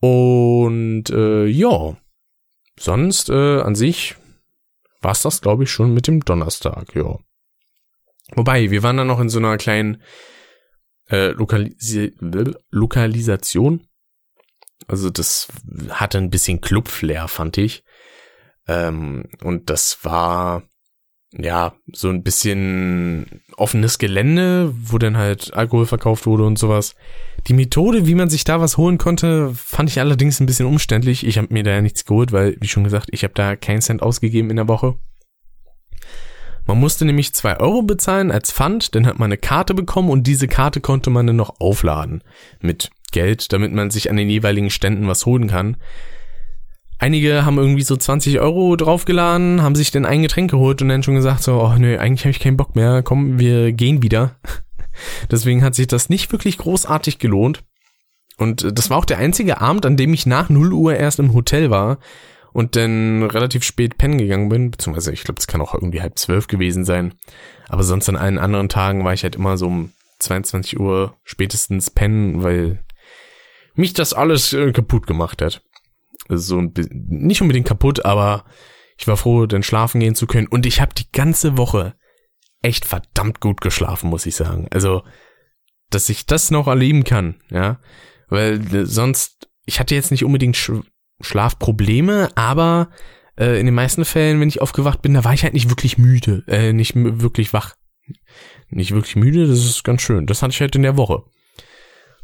Und 0.01 1.11
äh, 1.11 1.47
ja, 1.47 1.97
sonst 2.79 3.31
äh, 3.31 3.61
an 3.61 3.75
sich 3.75 4.17
war's 5.01 5.23
das, 5.23 5.41
glaube 5.41 5.65
ich, 5.65 5.71
schon 5.71 5.95
mit 5.95 6.07
dem 6.07 6.25
Donnerstag, 6.25 6.95
ja. 6.95 7.19
Wobei, 8.35 8.71
wir 8.71 8.83
waren 8.83 8.97
dann 8.97 9.07
noch 9.07 9.21
in 9.21 9.29
so 9.29 9.39
einer 9.39 9.57
kleinen 9.57 10.03
äh, 11.09 11.29
Lokalis 11.29 11.97
Lokalisation. 12.71 13.87
Also 14.89 15.11
das 15.11 15.49
hatte 15.91 16.19
ein 16.19 16.31
bisschen 16.31 16.61
Club-Flair, 16.61 17.29
fand 17.29 17.57
ich. 17.59 17.85
Ähm, 18.67 19.29
und 19.43 19.71
das 19.71 20.05
war 20.05 20.65
ja, 21.33 21.75
so 21.93 22.09
ein 22.09 22.23
bisschen 22.23 23.43
offenes 23.57 23.99
Gelände, 23.99 24.73
wo 24.75 24.99
dann 24.99 25.17
halt 25.17 25.53
Alkohol 25.55 25.87
verkauft 25.87 26.27
wurde 26.27 26.45
und 26.45 26.59
sowas. 26.59 26.95
Die 27.49 27.55
Methode, 27.55 28.07
wie 28.07 28.15
man 28.15 28.31
sich 28.31 28.45
da 28.45 28.61
was 28.61 28.77
holen 28.77 28.99
konnte, 28.99 29.53
fand 29.55 29.91
ich 29.91 30.01
allerdings 30.01 30.41
ein 30.41 30.47
bisschen 30.47 30.67
umständlich. 30.67 31.27
Ich 31.27 31.39
habe 31.39 31.53
mir 31.53 31.63
da 31.63 31.73
ja 31.73 31.83
nichts 31.83 32.05
geholt, 32.05 32.33
weil, 32.33 32.57
wie 32.61 32.69
schon 32.69 32.85
gesagt, 32.85 33.09
ich 33.13 33.25
habe 33.25 33.35
da 33.35 33.57
keinen 33.57 33.83
Cent 33.83 34.03
ausgegeben 34.03 34.51
in 34.51 34.57
der 34.57 34.69
Woche. 34.69 34.97
Man 36.67 36.81
musste 36.81 37.05
nämlich 37.05 37.33
zwei 37.33 37.61
Euro 37.61 37.83
bezahlen 37.83 38.33
als 38.33 38.53
Pfand, 38.53 38.95
dann 38.97 39.07
hat 39.07 39.21
man 39.21 39.27
eine 39.27 39.37
Karte 39.37 39.73
bekommen 39.73 40.11
und 40.11 40.27
diese 40.27 40.49
Karte 40.49 40.81
konnte 40.81 41.11
man 41.11 41.27
dann 41.27 41.37
noch 41.37 41.61
aufladen 41.61 42.25
mit 42.61 42.91
Geld, 43.13 43.53
damit 43.53 43.73
man 43.73 43.91
sich 43.91 44.11
an 44.11 44.17
den 44.17 44.29
jeweiligen 44.29 44.71
Ständen 44.71 45.07
was 45.07 45.27
holen 45.27 45.47
kann. 45.47 45.77
Einige 46.99 47.45
haben 47.45 47.59
irgendwie 47.59 47.83
so 47.83 47.97
20 47.97 48.41
Euro 48.41 48.75
draufgeladen, 48.77 49.63
haben 49.63 49.75
sich 49.75 49.91
dann 49.91 50.07
ein 50.07 50.23
Getränk 50.23 50.51
geholt 50.51 50.81
und 50.81 50.89
dann 50.89 51.03
schon 51.03 51.15
gesagt 51.15 51.43
so, 51.43 51.61
oh 51.61 51.75
nö, 51.77 51.99
eigentlich 51.99 52.23
habe 52.23 52.31
ich 52.31 52.41
keinen 52.41 52.57
Bock 52.57 52.75
mehr, 52.75 53.03
komm, 53.03 53.39
wir 53.39 53.73
gehen 53.73 54.03
wieder. 54.03 54.37
Deswegen 55.31 55.63
hat 55.63 55.75
sich 55.75 55.89
das 55.89 56.09
nicht 56.09 56.33
wirklich 56.33 56.57
großartig 56.57 57.19
gelohnt. 57.19 57.65
Und 58.39 58.65
äh, 58.65 58.73
das 58.73 58.89
war 58.89 58.97
auch 58.97 59.05
der 59.05 59.19
einzige 59.19 59.61
Abend, 59.61 59.85
an 59.85 59.99
dem 59.99 60.15
ich 60.15 60.25
nach 60.25 60.49
0 60.49 60.73
Uhr 60.73 60.97
erst 60.97 61.19
im 61.19 61.35
Hotel 61.35 61.69
war 61.71 61.99
und 62.55 62.77
dann 62.77 63.23
relativ 63.25 63.63
spät 63.63 63.99
pennen 63.99 64.17
gegangen 64.17 64.49
bin, 64.49 64.71
beziehungsweise 64.71 65.13
ich 65.13 65.23
glaube, 65.23 65.39
es 65.39 65.47
kann 65.47 65.61
auch 65.61 65.75
irgendwie 65.75 66.01
halb 66.01 66.19
zwölf 66.19 66.47
gewesen 66.47 66.87
sein. 66.87 67.13
Aber 67.69 67.83
sonst 67.83 68.09
an 68.09 68.17
allen 68.17 68.39
anderen 68.39 68.71
Tagen 68.71 69.05
war 69.05 69.13
ich 69.13 69.23
halt 69.23 69.37
immer 69.37 69.59
so 69.59 69.67
um 69.67 69.93
22 70.21 70.81
Uhr 70.81 71.15
spätestens 71.25 71.91
pennen, 71.91 72.43
weil 72.43 72.83
mich 73.75 73.93
das 73.93 74.15
alles 74.15 74.55
äh, 74.55 74.73
kaputt 74.73 75.07
gemacht 75.07 75.43
hat 75.43 75.61
so 76.29 76.59
ein 76.59 76.73
bisschen, 76.73 77.07
nicht 77.09 77.43
unbedingt 77.43 77.67
kaputt, 77.67 78.05
aber 78.05 78.45
ich 78.99 79.07
war 79.07 79.17
froh, 79.17 79.47
dann 79.47 79.63
schlafen 79.63 80.01
gehen 80.01 80.15
zu 80.15 80.27
können. 80.27 80.47
Und 80.47 80.67
ich 80.67 80.81
habe 80.81 80.95
die 80.95 81.11
ganze 81.13 81.57
Woche 81.57 81.95
echt 82.63 82.85
verdammt 82.85 83.41
gut 83.41 83.61
geschlafen, 83.61 84.11
muss 84.11 84.27
ich 84.27 84.35
sagen. 84.35 84.69
Also, 84.71 85.03
dass 85.91 86.09
ich 86.09 86.27
das 86.27 86.51
noch 86.51 86.67
erleben 86.67 87.05
kann, 87.05 87.37
ja. 87.51 87.81
Weil 88.29 88.75
äh, 88.75 88.87
sonst, 88.87 89.49
ich 89.67 89.79
hatte 89.79 89.95
jetzt 89.95 90.11
nicht 90.11 90.25
unbedingt 90.25 90.57
Sch 90.57 90.73
Schlafprobleme, 91.21 92.29
aber 92.37 92.91
äh, 93.39 93.59
in 93.59 93.65
den 93.65 93.75
meisten 93.75 94.05
Fällen, 94.05 94.39
wenn 94.39 94.51
ich 94.51 94.61
aufgewacht 94.61 95.01
bin, 95.01 95.15
da 95.15 95.25
war 95.25 95.33
ich 95.33 95.45
halt 95.45 95.55
nicht 95.55 95.71
wirklich 95.71 95.97
müde, 95.97 96.45
äh, 96.47 96.75
nicht 96.75 96.93
wirklich 96.95 97.55
wach. 97.55 97.75
Nicht 98.69 98.93
wirklich 98.93 99.17
müde, 99.17 99.47
das 99.47 99.65
ist 99.65 99.83
ganz 99.83 100.03
schön. 100.03 100.27
Das 100.27 100.43
hatte 100.43 100.53
ich 100.53 100.61
halt 100.61 100.77
in 100.77 100.83
der 100.83 100.97
Woche. 100.97 101.23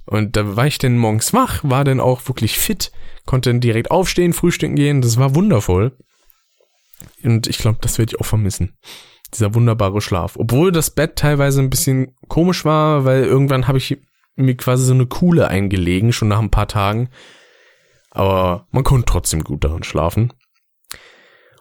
Und 0.05 0.37
da 0.37 0.57
war 0.57 0.67
ich 0.67 0.79
dann 0.79 0.99
morgens 0.99 1.33
wach, 1.33 1.61
war 1.63 1.85
dann 1.85 2.01
auch 2.01 2.27
wirklich 2.29 2.59
fit, 2.59 2.93
konnte 3.25 3.51
dann 3.51 3.61
direkt 3.61 3.91
aufstehen, 3.91 4.33
frühstücken 4.33 4.77
gehen. 4.77 5.01
Das 5.01 5.17
war 5.17 5.35
wundervoll. 5.35 5.97
Und 7.23 7.47
ich 7.47 7.59
glaube, 7.59 7.79
das 7.81 7.99
werde 7.99 8.13
ich 8.13 8.21
auch 8.21 8.27
vermissen. 8.27 8.77
Dieser 9.33 9.55
wunderbare 9.55 10.01
Schlaf. 10.01 10.37
Obwohl 10.37 10.73
das 10.73 10.91
Bett 10.91 11.17
teilweise 11.17 11.61
ein 11.61 11.71
bisschen 11.71 12.15
komisch 12.29 12.65
war, 12.65 13.05
weil 13.05 13.25
irgendwann 13.25 13.69
habe 13.69 13.79
ich 13.79 13.99
mir 14.37 14.57
quasi 14.57 14.85
so 14.85 14.95
eine 14.95 15.07
Kuhle 15.07 15.49
eingelegen, 15.49 16.13
schon 16.13 16.29
nach 16.29 16.41
ein 16.41 16.51
paar 16.51 16.69
Tagen. 16.69 17.09
Aber 18.11 18.67
man 18.71 18.85
konnte 18.85 19.07
trotzdem 19.07 19.43
gut 19.43 19.65
darin 19.65 19.85
schlafen. 19.85 20.33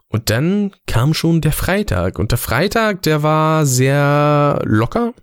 Und 0.10 0.30
dann 0.30 0.74
kam 0.88 1.14
schon 1.14 1.40
der 1.40 1.54
Freitag. 1.54 2.20
Und 2.20 2.32
der 2.32 2.38
Freitag, 2.38 3.04
der 3.04 3.24
war 3.24 3.66
sehr 3.66 4.62
locker. 4.66 5.14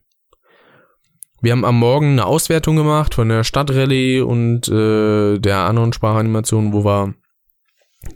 Wir 1.41 1.53
haben 1.53 1.65
am 1.65 1.79
Morgen 1.79 2.13
eine 2.13 2.27
Auswertung 2.27 2.75
gemacht 2.75 3.15
von 3.15 3.29
der 3.29 3.45
Stadtrallye 3.45 4.23
und 4.23 4.69
äh, 4.69 5.39
der 5.39 5.59
anderen 5.59 5.93
Sprachanimation, 5.93 6.73
wo 6.73 6.85
wir 6.85 7.15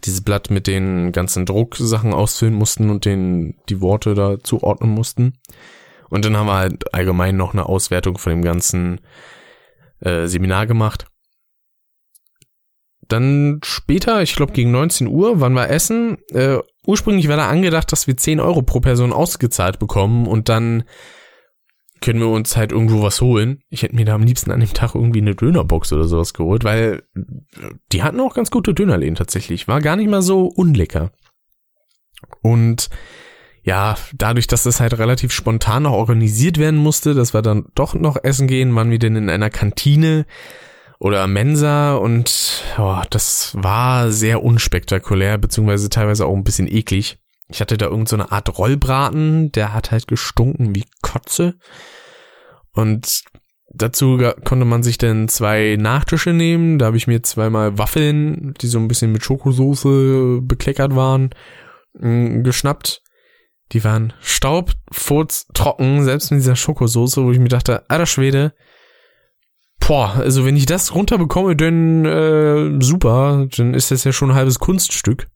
dieses 0.05 0.23
Blatt 0.23 0.51
mit 0.51 0.67
den 0.67 1.13
ganzen 1.13 1.47
Drucksachen 1.47 2.15
ausfüllen 2.15 2.55
mussten 2.55 2.91
und 2.91 3.05
den 3.05 3.55
die 3.69 3.81
Worte 3.81 4.15
da 4.15 4.41
zuordnen 4.41 4.91
mussten. 4.91 5.35
Und 6.11 6.25
dann 6.25 6.37
haben 6.37 6.47
wir 6.47 6.55
halt 6.57 6.93
allgemein 6.93 7.37
noch 7.37 7.53
eine 7.53 7.67
Auswertung 7.67 8.19
von 8.19 8.31
dem 8.31 8.43
ganzen 8.43 9.01
äh, 10.01 10.27
Seminar 10.27 10.67
gemacht. 10.67 11.07
Dann 13.09 13.61
später, 13.63 14.23
ich 14.23 14.35
glaube 14.35 14.53
gegen 14.53 14.73
19 14.73 15.07
Uhr, 15.07 15.41
wann 15.41 15.53
wir 15.53 15.71
essen. 15.71 16.19
Äh, 16.31 16.59
ursprünglich 16.87 17.29
war 17.29 17.37
da 17.37 17.49
angedacht, 17.49 17.93
dass 17.93 18.07
wir 18.07 18.17
10 18.17 18.41
Euro 18.41 18.63
pro 18.63 18.81
Person 18.81 19.13
ausgezahlt 19.13 19.79
bekommen 19.79 20.27
und 20.27 20.49
dann 20.49 20.85
können 22.03 22.21
wir 22.21 22.29
uns 22.29 22.57
halt 22.57 22.73
irgendwo 22.73 23.03
was 23.03 23.21
holen. 23.23 23.63
Ich 23.71 23.83
hätte 23.83 23.97
mir 23.97 24.05
da 24.05 24.15
am 24.15 24.25
liebsten 24.25 24.51
an 24.51 24.61
dem 24.61 24.73
Tag 24.73 24.95
irgendwie 24.95 25.21
eine 25.21 25.35
Dönerbox 25.35 25.93
oder 25.93 26.05
sowas 26.05 26.35
geholt, 26.35 26.65
weil 26.65 27.03
die 27.93 28.03
hatten 28.03 28.21
auch 28.21 28.35
ganz 28.35 28.51
gute 28.51 28.75
Dönerläden 28.75 29.15
tatsächlich. 29.15 29.69
War 29.69 29.81
gar 29.81 29.97
nicht 29.97 30.11
mal 30.11 30.23
so 30.23 30.47
unlecker. 30.47 31.13
Und 32.43 32.91
ja, 33.63 33.97
dadurch, 34.15 34.49
dass 34.49 34.65
das 34.65 34.81
halt 34.81 34.99
relativ 34.99 35.33
spontan 35.33 35.85
noch 35.85 35.93
organisiert 35.93 36.59
werden 36.59 36.81
musste, 36.81 37.15
dass 37.15 37.33
wir 37.33 37.43
dann 37.43 37.67
doch 37.75 37.95
noch 37.95 38.17
essen 38.23 38.49
gehen, 38.49 38.75
waren 38.75 38.91
wir 38.91 38.99
denn 38.99 39.17
in 39.17 39.31
einer 39.31 39.51
Kantine 39.51 40.27
oder 40.99 41.27
Mensa 41.27 41.95
und 41.95 42.63
oh, 42.79 43.03
das 43.11 43.57
war 43.57 44.11
sehr 44.11 44.43
unspektakulär, 44.43 45.39
beziehungsweise 45.39 45.91
teilweise 45.91 46.27
auch 46.27 46.35
ein 46.35 46.45
bisschen 46.45 46.71
eklig. 46.71 47.19
Ich 47.49 47.61
hatte 47.61 47.77
da 47.77 47.87
irgend 47.87 48.09
so 48.09 48.17
Art 48.17 48.59
Rollbraten, 48.59 49.53
der 49.53 49.73
hat 49.73 49.91
halt 49.91 50.07
gestunken 50.07 50.75
wie 50.75 50.85
Kotze. 51.03 51.55
Und 52.75 53.23
dazu 53.75 54.19
konnte 54.45 54.65
man 54.65 54.83
sich 54.83 54.99
dann 54.99 55.29
zwei 55.29 55.77
Nachtische 55.79 56.33
nehmen. 56.33 56.79
Da 56.79 56.87
habe 56.87 56.97
ich 56.97 57.07
mir 57.07 57.23
zweimal 57.23 57.79
Waffeln, 57.79 58.55
die 58.61 58.67
so 58.67 58.79
ein 58.79 58.89
bisschen 58.89 59.13
mit 59.13 59.23
Schokosoße 59.23 60.41
bekleckert 60.43 60.95
waren, 60.95 61.31
geschnappt. 61.95 63.03
Die 63.73 63.85
waren 63.85 64.13
staub, 64.21 64.73
furz, 64.91 65.47
trocken, 65.55 66.05
selbst 66.05 66.31
mit 66.31 66.41
dieser 66.41 66.57
Schokosoße, 66.57 67.25
wo 67.25 67.33
ich 67.33 67.39
mir 67.39 67.49
dachte, 67.49 67.89
alter 67.89 68.07
Schwede, 68.07 68.53
boah, 69.87 70.15
also 70.17 70.45
wenn 70.45 70.57
ich 70.57 70.67
das 70.67 70.95
runterbekomme, 70.95 71.57
dann 71.57 72.05
äh, 72.05 72.85
super, 72.85 73.49
dann 73.57 73.75
ist 73.75 73.91
das 73.91 74.05
ja 74.05 74.13
schon 74.13 74.31
ein 74.31 74.37
halbes 74.37 74.59
Kunststück. 74.59 75.29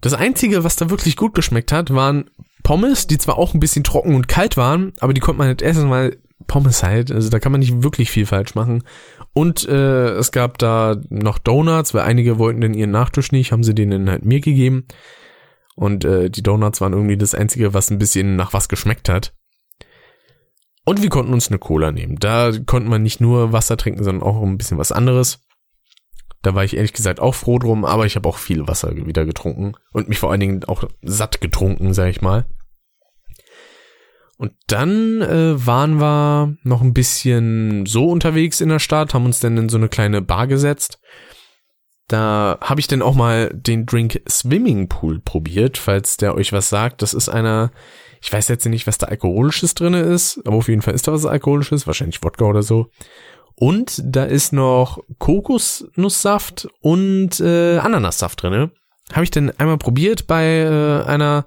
Das 0.00 0.14
Einzige, 0.14 0.64
was 0.64 0.76
da 0.76 0.90
wirklich 0.90 1.16
gut 1.16 1.34
geschmeckt 1.34 1.72
hat, 1.72 1.92
waren 1.92 2.30
Pommes, 2.68 3.06
die 3.06 3.16
zwar 3.16 3.38
auch 3.38 3.54
ein 3.54 3.60
bisschen 3.60 3.82
trocken 3.82 4.14
und 4.14 4.28
kalt 4.28 4.58
waren, 4.58 4.92
aber 5.00 5.14
die 5.14 5.22
konnte 5.22 5.38
man 5.38 5.48
nicht 5.48 5.62
essen, 5.62 5.88
weil 5.88 6.18
Pommes 6.48 6.82
halt, 6.82 7.10
also 7.10 7.30
da 7.30 7.38
kann 7.38 7.50
man 7.50 7.60
nicht 7.60 7.82
wirklich 7.82 8.10
viel 8.10 8.26
falsch 8.26 8.54
machen. 8.54 8.84
Und 9.32 9.66
äh, 9.66 10.10
es 10.10 10.32
gab 10.32 10.58
da 10.58 11.00
noch 11.08 11.38
Donuts, 11.38 11.94
weil 11.94 12.02
einige 12.02 12.38
wollten 12.38 12.60
denn 12.60 12.74
ihren 12.74 12.90
Nachtisch 12.90 13.32
nicht, 13.32 13.52
haben 13.52 13.62
sie 13.62 13.74
denen 13.74 14.10
halt 14.10 14.26
mir 14.26 14.40
gegeben. 14.40 14.84
Und 15.76 16.04
äh, 16.04 16.28
die 16.28 16.42
Donuts 16.42 16.82
waren 16.82 16.92
irgendwie 16.92 17.16
das 17.16 17.34
Einzige, 17.34 17.72
was 17.72 17.90
ein 17.90 17.96
bisschen 17.96 18.36
nach 18.36 18.52
was 18.52 18.68
geschmeckt 18.68 19.08
hat. 19.08 19.32
Und 20.84 21.00
wir 21.00 21.08
konnten 21.08 21.32
uns 21.32 21.48
eine 21.48 21.58
Cola 21.58 21.90
nehmen. 21.90 22.16
Da 22.20 22.52
konnte 22.66 22.90
man 22.90 23.02
nicht 23.02 23.18
nur 23.18 23.50
Wasser 23.50 23.78
trinken, 23.78 24.04
sondern 24.04 24.28
auch 24.28 24.42
ein 24.42 24.58
bisschen 24.58 24.76
was 24.76 24.92
anderes. 24.92 25.40
Da 26.42 26.54
war 26.54 26.64
ich 26.64 26.76
ehrlich 26.76 26.92
gesagt 26.92 27.18
auch 27.18 27.34
froh 27.34 27.58
drum, 27.58 27.86
aber 27.86 28.04
ich 28.04 28.14
habe 28.14 28.28
auch 28.28 28.36
viel 28.36 28.68
Wasser 28.68 28.94
wieder 28.94 29.24
getrunken 29.24 29.72
und 29.90 30.10
mich 30.10 30.18
vor 30.18 30.30
allen 30.30 30.40
Dingen 30.40 30.64
auch 30.64 30.84
satt 31.00 31.40
getrunken, 31.40 31.94
sag 31.94 32.10
ich 32.10 32.20
mal. 32.20 32.44
Und 34.38 34.52
dann 34.68 35.20
äh, 35.20 35.66
waren 35.66 36.00
wir 36.00 36.54
noch 36.62 36.80
ein 36.80 36.94
bisschen 36.94 37.86
so 37.86 38.06
unterwegs 38.08 38.60
in 38.60 38.68
der 38.68 38.78
Stadt, 38.78 39.12
haben 39.12 39.26
uns 39.26 39.40
dann 39.40 39.58
in 39.58 39.68
so 39.68 39.76
eine 39.76 39.88
kleine 39.88 40.22
Bar 40.22 40.46
gesetzt. 40.46 41.00
Da 42.06 42.56
habe 42.62 42.80
ich 42.80 42.86
dann 42.86 43.02
auch 43.02 43.16
mal 43.16 43.50
den 43.52 43.84
Drink 43.84 44.22
Swimming 44.28 44.88
Pool 44.88 45.20
probiert, 45.20 45.76
falls 45.76 46.16
der 46.16 46.36
euch 46.36 46.52
was 46.52 46.68
sagt. 46.68 47.02
Das 47.02 47.14
ist 47.14 47.28
einer, 47.28 47.72
ich 48.22 48.32
weiß 48.32 48.46
jetzt 48.48 48.64
nicht, 48.64 48.86
was 48.86 48.96
da 48.96 49.08
alkoholisches 49.08 49.74
drinne 49.74 50.00
ist, 50.00 50.40
aber 50.46 50.56
auf 50.56 50.68
jeden 50.68 50.82
Fall 50.82 50.94
ist 50.94 51.08
da 51.08 51.12
was 51.12 51.26
alkoholisches, 51.26 51.88
wahrscheinlich 51.88 52.22
Wodka 52.22 52.44
oder 52.44 52.62
so. 52.62 52.90
Und 53.56 54.00
da 54.04 54.24
ist 54.24 54.52
noch 54.52 55.00
Kokosnusssaft 55.18 56.68
und 56.80 57.40
äh, 57.40 57.78
Ananassaft 57.78 58.40
drinne. 58.40 58.70
Habe 59.12 59.24
ich 59.24 59.32
denn 59.32 59.50
einmal 59.58 59.78
probiert 59.78 60.28
bei 60.28 60.60
äh, 60.60 61.02
einer 61.04 61.44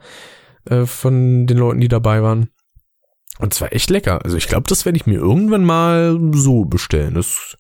äh, 0.66 0.86
von 0.86 1.48
den 1.48 1.58
Leuten, 1.58 1.80
die 1.80 1.88
dabei 1.88 2.22
waren. 2.22 2.50
Und 3.42 3.54
zwar 3.54 3.74
echt 3.74 3.90
lecker. 3.90 4.24
Also 4.24 4.38
ich 4.38 4.48
glaube, 4.48 4.68
das 4.68 4.86
werde 4.86 4.98
ich 4.98 5.08
mir 5.08 5.18
irgendwann 5.18 5.66
mal 5.66 6.20
so 6.34 6.66
bestellen. 6.66 7.16
Das 7.16 7.58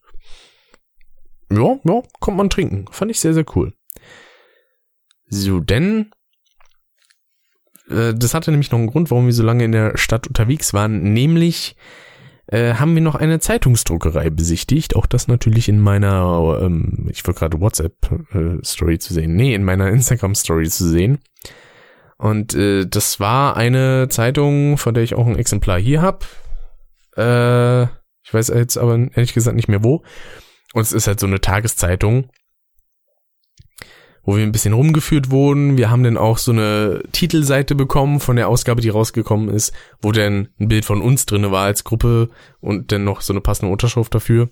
ja, 1.51 1.77
ja, 1.83 2.01
kommt 2.19 2.37
man 2.37 2.49
trinken. 2.49 2.85
Fand 2.91 3.11
ich 3.11 3.19
sehr, 3.19 3.33
sehr 3.33 3.45
cool. 3.55 3.73
So, 5.27 5.59
denn 5.59 6.11
äh, 7.89 8.13
das 8.13 8.33
hatte 8.33 8.51
nämlich 8.51 8.71
noch 8.71 8.79
einen 8.79 8.89
Grund, 8.89 9.11
warum 9.11 9.25
wir 9.25 9.33
so 9.33 9.43
lange 9.43 9.63
in 9.65 9.71
der 9.71 9.97
Stadt 9.97 10.27
unterwegs 10.27 10.73
waren, 10.73 11.13
nämlich 11.13 11.75
äh, 12.47 12.75
haben 12.75 12.95
wir 12.95 13.01
noch 13.01 13.15
eine 13.15 13.39
Zeitungsdruckerei 13.39 14.29
besichtigt. 14.29 14.95
Auch 14.95 15.05
das 15.05 15.27
natürlich 15.27 15.67
in 15.67 15.79
meiner, 15.79 16.59
ähm, 16.61 17.07
ich 17.09 17.25
wollte 17.25 17.39
gerade 17.39 17.59
WhatsApp-Story 17.59 18.93
äh, 18.93 18.99
zu 18.99 19.13
sehen. 19.13 19.35
Nee, 19.35 19.55
in 19.55 19.63
meiner 19.63 19.89
Instagram-Story 19.89 20.69
zu 20.69 20.87
sehen. 20.87 21.19
Und 22.21 22.53
äh, 22.53 22.85
das 22.85 23.19
war 23.19 23.57
eine 23.57 24.07
Zeitung, 24.09 24.77
von 24.77 24.93
der 24.93 25.03
ich 25.03 25.15
auch 25.15 25.25
ein 25.25 25.39
Exemplar 25.39 25.79
hier 25.79 26.03
habe. 26.03 26.19
Äh, 27.17 27.83
ich 28.23 28.31
weiß 28.31 28.49
jetzt 28.49 28.77
aber 28.77 28.93
ehrlich 28.93 29.33
gesagt 29.33 29.55
nicht 29.55 29.67
mehr 29.67 29.83
wo. 29.83 30.03
Und 30.73 30.83
es 30.83 30.91
ist 30.91 31.07
halt 31.07 31.19
so 31.19 31.25
eine 31.25 31.41
Tageszeitung 31.41 32.29
wo 34.23 34.37
wir 34.37 34.43
ein 34.43 34.51
bisschen 34.51 34.73
rumgeführt 34.73 35.31
wurden. 35.31 35.77
Wir 35.77 35.89
haben 35.89 36.03
dann 36.03 36.17
auch 36.17 36.37
so 36.37 36.51
eine 36.51 37.01
Titelseite 37.11 37.75
bekommen 37.75 38.19
von 38.19 38.35
der 38.35 38.49
Ausgabe, 38.49 38.81
die 38.81 38.89
rausgekommen 38.89 39.49
ist, 39.49 39.73
wo 40.01 40.11
dann 40.11 40.49
ein 40.59 40.67
Bild 40.67 40.85
von 40.85 41.01
uns 41.01 41.25
drinne 41.25 41.51
war 41.51 41.65
als 41.65 41.83
Gruppe 41.83 42.29
und 42.59 42.91
dann 42.91 43.03
noch 43.03 43.21
so 43.21 43.33
eine 43.33 43.41
passende 43.41 43.71
Unterschrift 43.71 44.13
dafür. 44.13 44.49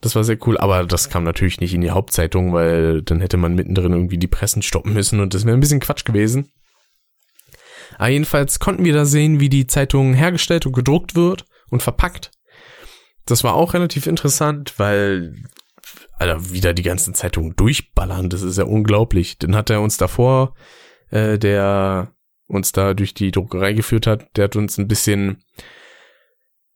Das 0.00 0.14
war 0.14 0.24
sehr 0.24 0.36
cool, 0.46 0.58
aber 0.58 0.84
das 0.84 1.08
kam 1.10 1.24
natürlich 1.24 1.60
nicht 1.60 1.74
in 1.74 1.80
die 1.80 1.92
Hauptzeitung, 1.92 2.52
weil 2.52 3.02
dann 3.02 3.20
hätte 3.20 3.36
man 3.36 3.54
mittendrin 3.54 3.92
irgendwie 3.92 4.18
die 4.18 4.26
Pressen 4.26 4.60
stoppen 4.60 4.92
müssen 4.92 5.20
und 5.20 5.32
das 5.32 5.46
wäre 5.46 5.56
ein 5.56 5.60
bisschen 5.60 5.80
Quatsch 5.80 6.04
gewesen. 6.04 6.50
Aber 7.96 8.08
jedenfalls 8.08 8.58
konnten 8.58 8.84
wir 8.84 8.92
da 8.92 9.04
sehen, 9.04 9.40
wie 9.40 9.48
die 9.48 9.66
Zeitung 9.66 10.14
hergestellt 10.14 10.66
und 10.66 10.72
gedruckt 10.72 11.14
wird 11.14 11.44
und 11.70 11.82
verpackt. 11.82 12.30
Das 13.26 13.44
war 13.44 13.54
auch 13.54 13.74
relativ 13.74 14.06
interessant, 14.06 14.74
weil 14.78 15.44
Alter, 16.18 16.50
wieder 16.52 16.72
die 16.72 16.82
ganzen 16.82 17.14
Zeitungen 17.14 17.56
durchballern, 17.56 18.30
das 18.30 18.42
ist 18.42 18.58
ja 18.58 18.64
unglaublich. 18.64 19.38
Dann 19.38 19.56
hat 19.56 19.70
er 19.70 19.80
uns 19.80 19.96
davor, 19.96 20.54
äh, 21.10 21.38
der 21.38 22.12
uns 22.46 22.72
da 22.72 22.94
durch 22.94 23.14
die 23.14 23.30
Druckerei 23.30 23.72
geführt 23.72 24.06
hat, 24.06 24.36
der 24.36 24.44
hat 24.44 24.56
uns 24.56 24.78
ein 24.78 24.88
bisschen 24.88 25.42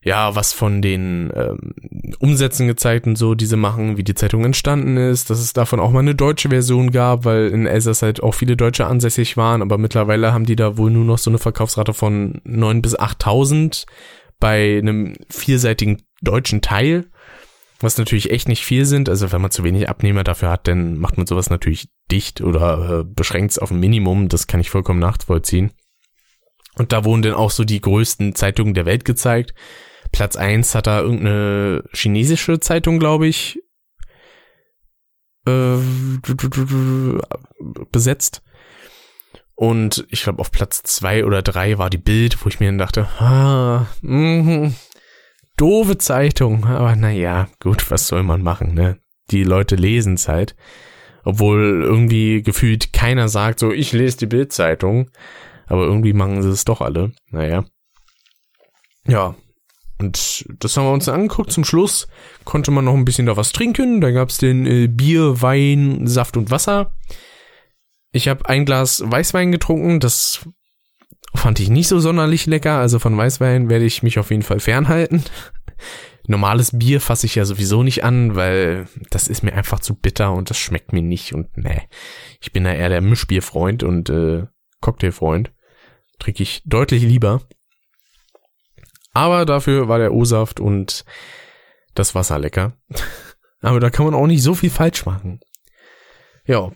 ja, 0.06 0.36
was 0.36 0.52
von 0.52 0.82
den 0.82 1.32
ähm, 1.34 2.14
Umsätzen 2.20 2.68
gezeigt 2.68 3.08
und 3.08 3.16
so, 3.16 3.34
diese 3.34 3.56
machen, 3.56 3.96
wie 3.96 4.04
die 4.04 4.14
Zeitung 4.14 4.44
entstanden 4.44 4.96
ist, 4.96 5.30
dass 5.30 5.40
es 5.40 5.52
davon 5.52 5.80
auch 5.80 5.90
mal 5.90 5.98
eine 5.98 6.14
deutsche 6.14 6.48
Version 6.48 6.92
gab, 6.92 7.24
weil 7.24 7.48
in 7.48 7.66
Elsass 7.66 8.02
halt 8.02 8.22
auch 8.22 8.32
viele 8.32 8.56
Deutsche 8.56 8.86
ansässig 8.86 9.36
waren, 9.36 9.62
aber 9.62 9.78
mittlerweile 9.78 10.32
haben 10.32 10.46
die 10.46 10.54
da 10.54 10.76
wohl 10.78 10.92
nur 10.92 11.04
noch 11.04 11.18
so 11.18 11.28
eine 11.28 11.38
Verkaufsrate 11.38 11.92
von 11.92 12.40
neun 12.44 12.82
bis 12.82 12.96
achttausend 12.96 13.86
bei 14.38 14.78
einem 14.78 15.14
vierseitigen 15.28 16.02
deutschen 16.22 16.60
Teil 16.60 17.06
was 17.80 17.98
natürlich 17.98 18.30
echt 18.30 18.48
nicht 18.48 18.64
viel 18.64 18.86
sind. 18.86 19.10
Also 19.10 19.32
wenn 19.32 19.42
man 19.42 19.50
zu 19.50 19.62
wenig 19.62 19.90
Abnehmer 19.90 20.24
dafür 20.24 20.48
hat, 20.48 20.66
dann 20.66 20.96
macht 20.96 21.18
man 21.18 21.26
sowas 21.26 21.50
natürlich 21.50 21.90
dicht 22.10 22.40
oder 22.40 23.00
äh, 23.00 23.04
beschränkt 23.04 23.50
es 23.50 23.58
auf 23.58 23.70
ein 23.70 23.80
Minimum. 23.80 24.28
Das 24.30 24.46
kann 24.46 24.60
ich 24.60 24.70
vollkommen 24.70 24.98
nachvollziehen. 24.98 25.72
Und 26.78 26.92
da 26.92 27.04
wurden 27.04 27.20
dann 27.20 27.34
auch 27.34 27.50
so 27.50 27.64
die 27.64 27.82
größten 27.82 28.34
Zeitungen 28.34 28.72
der 28.72 28.86
Welt 28.86 29.04
gezeigt. 29.04 29.52
Platz 30.12 30.36
eins 30.36 30.74
hat 30.74 30.86
da 30.86 31.00
irgendeine 31.00 31.84
chinesische 31.92 32.60
Zeitung, 32.60 32.98
glaube 32.98 33.26
ich, 33.26 33.60
äh, 35.46 35.76
besetzt. 37.90 38.42
Und 39.54 40.06
ich 40.10 40.22
glaube, 40.22 40.40
auf 40.40 40.50
Platz 40.50 40.82
zwei 40.82 41.24
oder 41.24 41.40
drei 41.42 41.78
war 41.78 41.88
die 41.88 41.98
Bild, 41.98 42.44
wo 42.44 42.48
ich 42.48 42.60
mir 42.60 42.66
dann 42.66 42.78
dachte, 42.78 43.08
ah, 43.18 43.86
mh, 44.02 44.72
doofe 45.56 45.96
Zeitung, 45.96 46.66
aber 46.66 46.94
naja, 46.94 47.48
gut, 47.60 47.90
was 47.90 48.06
soll 48.06 48.22
man 48.22 48.42
machen, 48.42 48.74
ne? 48.74 48.98
Die 49.30 49.44
Leute 49.44 49.74
lesen's 49.76 50.28
halt. 50.28 50.54
Obwohl 51.24 51.82
irgendwie 51.82 52.42
gefühlt 52.42 52.92
keiner 52.92 53.28
sagt, 53.28 53.58
so, 53.58 53.72
ich 53.72 53.92
lese 53.92 54.18
die 54.18 54.26
Bildzeitung. 54.26 55.10
Aber 55.66 55.82
irgendwie 55.82 56.12
machen 56.12 56.42
sie 56.42 56.50
es 56.50 56.64
doch 56.64 56.80
alle. 56.80 57.10
Naja. 57.30 57.64
Ja. 59.06 59.34
Und 59.98 60.46
das 60.58 60.76
haben 60.76 60.84
wir 60.84 60.92
uns 60.92 61.08
angeguckt. 61.08 61.52
Zum 61.52 61.64
Schluss 61.64 62.06
konnte 62.44 62.70
man 62.70 62.84
noch 62.84 62.94
ein 62.94 63.04
bisschen 63.04 63.26
da 63.26 63.36
was 63.36 63.52
trinken. 63.52 64.00
Da 64.00 64.10
gab's 64.10 64.38
den 64.38 64.66
äh, 64.66 64.88
Bier, 64.88 65.40
Wein, 65.40 66.06
Saft 66.06 66.36
und 66.36 66.50
Wasser. 66.50 66.94
Ich 68.12 68.28
habe 68.28 68.48
ein 68.48 68.64
Glas 68.64 69.02
Weißwein 69.04 69.52
getrunken. 69.52 70.00
Das 70.00 70.46
fand 71.34 71.60
ich 71.60 71.70
nicht 71.70 71.88
so 71.88 71.98
sonderlich 71.98 72.46
lecker. 72.46 72.78
Also 72.78 72.98
von 72.98 73.16
Weißwein 73.16 73.70
werde 73.70 73.84
ich 73.84 74.02
mich 74.02 74.18
auf 74.18 74.30
jeden 74.30 74.42
Fall 74.42 74.60
fernhalten. 74.60 75.22
Normales 76.28 76.76
Bier 76.76 77.00
fasse 77.00 77.26
ich 77.26 77.36
ja 77.36 77.44
sowieso 77.44 77.82
nicht 77.82 78.02
an, 78.02 78.34
weil 78.34 78.88
das 79.10 79.28
ist 79.28 79.44
mir 79.44 79.52
einfach 79.52 79.78
zu 79.78 79.94
bitter 79.94 80.32
und 80.32 80.50
das 80.50 80.58
schmeckt 80.58 80.92
mir 80.92 81.02
nicht. 81.02 81.34
Und 81.34 81.56
ne, 81.56 81.82
ich 82.40 82.52
bin 82.52 82.64
da 82.64 82.72
eher 82.72 82.88
der 82.88 83.00
Mischbierfreund 83.00 83.82
und 83.82 84.10
äh, 84.10 84.46
Cocktailfreund. 84.80 85.52
Trinke 86.18 86.42
ich 86.42 86.62
deutlich 86.64 87.02
lieber. 87.02 87.42
Aber 89.16 89.46
dafür 89.46 89.88
war 89.88 89.98
der 89.98 90.12
O-Saft 90.12 90.60
und 90.60 91.06
das 91.94 92.14
Wasser 92.14 92.38
lecker. 92.38 92.76
Aber 93.62 93.80
da 93.80 93.88
kann 93.88 94.04
man 94.04 94.14
auch 94.14 94.26
nicht 94.26 94.42
so 94.42 94.54
viel 94.54 94.68
falsch 94.68 95.06
machen. 95.06 95.40
Ja. 96.44 96.70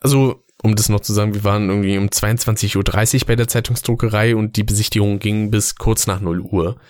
Also, 0.00 0.46
um 0.62 0.76
das 0.76 0.88
noch 0.88 1.00
zu 1.00 1.12
sagen, 1.12 1.34
wir 1.34 1.44
waren 1.44 1.68
irgendwie 1.68 1.98
um 1.98 2.06
22.30 2.06 2.76
Uhr 3.20 3.26
bei 3.26 3.36
der 3.36 3.48
Zeitungsdruckerei 3.48 4.34
und 4.34 4.56
die 4.56 4.64
Besichtigung 4.64 5.18
ging 5.18 5.50
bis 5.50 5.74
kurz 5.74 6.06
nach 6.06 6.20
0 6.20 6.40
Uhr. 6.40 6.80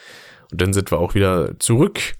Und 0.52 0.60
dann 0.60 0.72
sind 0.72 0.92
wir 0.92 1.00
auch 1.00 1.16
wieder 1.16 1.58
zurück 1.58 2.14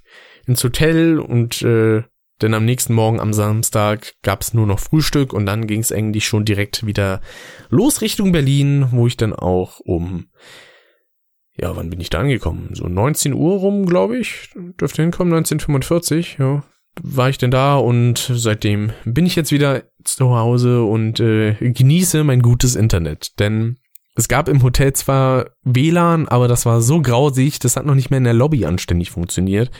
ins 0.45 0.65
Hotel 0.65 1.21
und 1.21 1.63
äh, 1.63 2.03
denn 2.43 2.55
am 2.55 2.65
nächsten 2.65 2.93
Morgen 2.93 3.21
am 3.21 3.33
Samstag 3.33 4.15
gab's 4.23 4.53
nur 4.53 4.67
noch 4.67 4.81
Frühstück 4.81 5.33
und 5.33 5.47
dann 5.47 5.69
ging's 5.69 5.93
eigentlich 5.93 6.27
schon 6.27 6.45
direkt 6.45 6.85
wieder 6.85 7.21
los 7.71 8.01
Richtung 8.01 8.33
Berlin, 8.33 8.89
wo 8.91 9.07
ich 9.07 9.17
dann 9.17 9.33
auch 9.33 9.79
um 9.79 10.27
ja, 11.61 11.75
wann 11.77 11.91
bin 11.91 12.01
ich 12.01 12.11
da 12.11 12.21
angekommen? 12.21 12.71
So 12.73 12.87
19 12.87 13.33
Uhr 13.35 13.59
rum, 13.59 13.87
glaube 13.87 14.19
ich. 14.19 14.51
Dürfte 14.81 15.03
hinkommen, 15.03 15.35
1945, 15.35 16.37
ja. 16.39 16.63
War 17.01 17.29
ich 17.29 17.39
denn 17.39 17.51
da 17.51 17.77
und 17.77 18.31
seitdem 18.33 18.93
bin 19.05 19.27
ich 19.27 19.37
jetzt 19.37 19.53
wieder 19.53 19.85
zu 20.03 20.35
Hause 20.37 20.83
und 20.83 21.21
äh, 21.21 21.55
genieße 21.55 22.25
mein 22.25 22.43
gutes 22.43 22.75
Internet. 22.75 23.39
Denn 23.39 23.77
es 24.17 24.27
gab 24.27 24.49
im 24.49 24.63
Hotel 24.65 24.93
zwar 24.95 25.51
WLAN, 25.63 26.27
aber 26.27 26.49
das 26.49 26.67
war 26.67 26.81
so 26.81 27.01
grausig, 27.01 27.61
das 27.61 27.77
hat 27.77 27.87
noch 27.87 27.95
nicht 27.95 28.11
mehr 28.11 28.19
in 28.19 28.25
der 28.25 28.35
Lobby 28.35 28.65
anständig 28.65 29.13
funktioniert. 29.13 29.71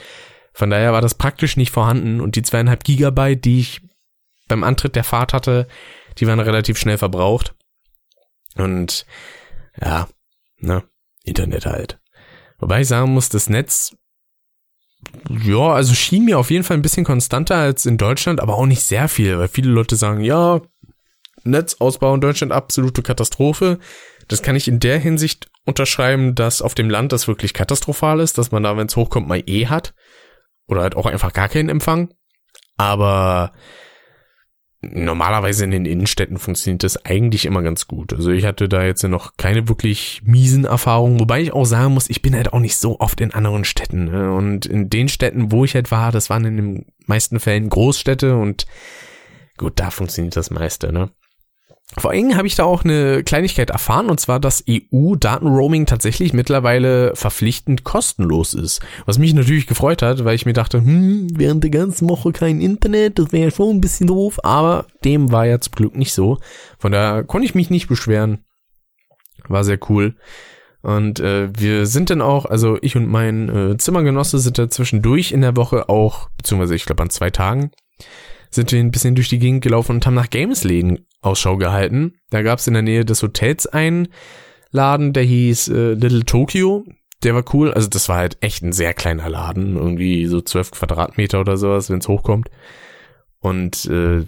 Von 0.53 0.71
daher 0.71 0.93
war 0.93 1.01
das 1.01 1.15
praktisch 1.15 1.57
nicht 1.57 1.73
vorhanden 1.73 2.21
und 2.21 2.37
die 2.37 2.43
zweieinhalb 2.43 2.85
Gigabyte, 2.85 3.45
die 3.45 3.61
ich 3.61 3.81
beim 4.47 4.65
Antritt 4.65 4.95
der 4.95 5.05
Fahrt 5.05 5.33
hatte, 5.33 5.67
die 6.19 6.27
waren 6.27 6.41
relativ 6.41 6.79
schnell 6.79 6.99
verbraucht. 6.99 7.55
Und 8.57 9.07
ja, 9.81 10.09
ne, 10.59 10.85
Internet 11.29 11.67
halt. 11.67 11.99
Wobei 12.59 12.81
ich 12.81 12.89
sagen 12.89 13.13
muss, 13.13 13.29
das 13.29 13.49
Netz, 13.49 13.97
ja, 15.31 15.73
also 15.73 15.95
schien 15.95 16.25
mir 16.25 16.39
auf 16.39 16.51
jeden 16.51 16.65
Fall 16.65 16.77
ein 16.77 16.83
bisschen 16.83 17.05
konstanter 17.05 17.57
als 17.57 17.87
in 17.87 17.99
Deutschland, 17.99 18.41
aber 18.41 18.57
auch 18.57 18.67
nicht 18.67 18.83
sehr 18.83 19.09
viel, 19.09 19.39
weil 19.39 19.49
viele 19.49 19.71
Leute 19.71 19.97
sagen, 19.97 20.21
ja, 20.21 20.61
Netzausbau 21.45 22.15
in 22.15 22.21
Deutschland 22.21 22.53
absolute 22.53 23.03
Katastrophe. 23.03 23.79
Das 24.27 24.43
kann 24.43 24.57
ich 24.57 24.69
in 24.69 24.81
der 24.81 24.99
Hinsicht 24.99 25.49
unterschreiben, 25.65 26.35
dass 26.35 26.63
auf 26.63 26.75
dem 26.75 26.91
Land 26.91 27.13
das 27.13 27.29
wirklich 27.29 27.55
katastrophal 27.55 28.21
ist, 28.21 28.39
dass 28.39 28.51
man 28.51 28.63
da, 28.63 28.77
wenn 28.77 28.89
es 28.89 28.97
hochkommt, 28.97 29.29
mal 29.29 29.43
eh 29.47 29.67
hat. 29.67 29.95
Oder 30.67 30.83
halt 30.83 30.97
auch 30.97 31.07
einfach 31.07 31.33
gar 31.33 31.49
keinen 31.49 31.69
Empfang. 31.69 32.13
Aber 32.77 33.53
normalerweise 34.81 35.65
in 35.65 35.73
den 35.73 35.87
Innenstädten 35.87 36.39
funktioniert 36.39 36.85
das 36.85 37.05
eigentlich 37.05 37.47
immer 37.47 37.63
ganz 37.63 37.89
gut. 37.89 38.13
Also 38.13 38.31
ich 38.31 38.45
hatte 38.45 38.69
da 38.69 38.85
jetzt 38.85 39.03
noch 39.03 39.37
keine 39.37 39.69
wirklich 39.69 40.23
miesen 40.25 40.65
Erfahrungen, 40.65 41.19
wobei 41.19 41.41
ich 41.41 41.53
auch 41.53 41.65
sagen 41.65 41.95
muss, 41.95 42.09
ich 42.09 42.23
bin 42.23 42.35
halt 42.35 42.53
auch 42.53 42.61
nicht 42.61 42.77
so 42.77 43.01
oft 43.01 43.21
in 43.21 43.35
anderen 43.35 43.65
Städten. 43.65 44.05
Ne? 44.05 44.33
Und 44.33 44.67
in 44.67 44.89
den 44.89 45.09
Städten, 45.09 45.51
wo 45.51 45.65
ich 45.65 45.75
halt 45.75 45.91
war, 45.91 46.13
das 46.13 46.31
waren 46.31 46.45
in 46.45 46.57
den 46.57 46.87
meisten 47.07 47.41
Fällen 47.41 47.69
Großstädte 47.69 48.37
und 48.37 48.67
gut, 49.57 49.73
da 49.77 49.91
funktioniert 49.91 50.37
das 50.37 50.51
meiste, 50.51 50.93
ne? 50.93 51.11
Vor 51.97 52.11
allem 52.11 52.37
habe 52.37 52.47
ich 52.47 52.55
da 52.55 52.65
auch 52.65 52.85
eine 52.85 53.25
Kleinigkeit 53.25 53.71
erfahren, 53.71 54.11
und 54.11 54.21
zwar, 54.21 54.39
dass 54.41 54.63
EU-Datenroaming 54.69 55.87
tatsächlich 55.87 56.35
mittlerweile 56.35 57.17
verpflichtend 57.17 57.83
kostenlos 57.83 58.53
ist. 58.53 58.81
Was 59.07 59.19
mich 59.19 59.33
natürlich 59.33 59.67
gefreut 59.67 60.03
hat, 60.03 60.25
weil 60.25 60.35
ich 60.35 60.45
mir 60.45 60.53
dachte, 60.53 60.79
hm, 60.79 61.29
während 61.35 61.65
der 61.65 61.71
ganzen 61.71 62.09
Woche 62.09 62.33
kein 62.33 62.61
Internet, 62.61 63.19
das 63.19 63.33
wäre 63.33 63.51
schon 63.51 63.77
ein 63.77 63.81
bisschen 63.81 64.07
doof, 64.07 64.39
aber 64.43 64.87
dem 65.03 65.33
war 65.33 65.47
ja 65.47 65.61
zum 65.61 65.73
Glück 65.73 65.97
nicht 65.97 66.13
so. 66.13 66.39
Von 66.79 66.93
daher 66.93 67.25
konnte 67.25 67.47
ich 67.47 67.55
mich 67.55 67.71
nicht 67.71 67.89
beschweren. 67.89 68.45
War 69.49 69.65
sehr 69.65 69.79
cool. 69.89 70.15
Und 70.83 71.21
äh, 71.21 71.49
wir 71.59 71.87
sind 71.87 72.11
dann 72.11 72.21
auch, 72.21 72.45
also 72.45 72.79
ich 72.83 72.97
und 72.97 73.07
mein 73.07 73.49
äh, 73.49 73.77
Zimmergenosse 73.79 74.39
sind 74.39 74.59
da 74.59 74.69
zwischendurch 74.69 75.33
in 75.33 75.41
der 75.41 75.57
Woche 75.57 75.89
auch, 75.89 76.29
beziehungsweise 76.37 76.75
ich 76.75 76.85
glaube 76.85 77.03
an 77.03 77.11
zwei 77.11 77.31
Tagen, 77.31 77.71
sind 78.51 78.73
wir 78.73 78.79
ein 78.79 78.91
bisschen 78.91 79.15
durch 79.15 79.29
die 79.29 79.39
Gegend 79.39 79.63
gelaufen 79.63 79.97
und 79.97 80.07
haben 80.07 80.15
nach 80.15 80.31
Gamesläden 80.31 81.08
Ausschau 81.21 81.57
gehalten. 81.57 82.15
Da 82.31 82.43
gab 82.43 82.59
es 82.59 82.67
in 82.67 82.75
der 82.75 82.83
Nähe 82.83 83.05
des 83.05 83.23
Hotels 83.23 83.67
einen 83.67 84.09
Laden, 84.71 85.13
der 85.13 85.25
hieß 85.25 85.69
äh, 85.69 85.93
Little 85.95 86.25
Tokyo. 86.25 86.85
Der 87.23 87.35
war 87.35 87.45
cool. 87.53 87.73
Also 87.73 87.89
das 87.89 88.09
war 88.09 88.17
halt 88.17 88.39
echt 88.41 88.63
ein 88.63 88.73
sehr 88.73 88.95
kleiner 88.95 89.29
Laden. 89.29 89.77
Irgendwie 89.77 90.27
so 90.27 90.41
zwölf 90.41 90.71
Quadratmeter 90.71 91.41
oder 91.41 91.57
sowas, 91.57 91.91
wenn 91.91 91.99
es 91.99 92.09
hochkommt. 92.09 92.49
Und 93.41 93.87
äh, 93.87 94.25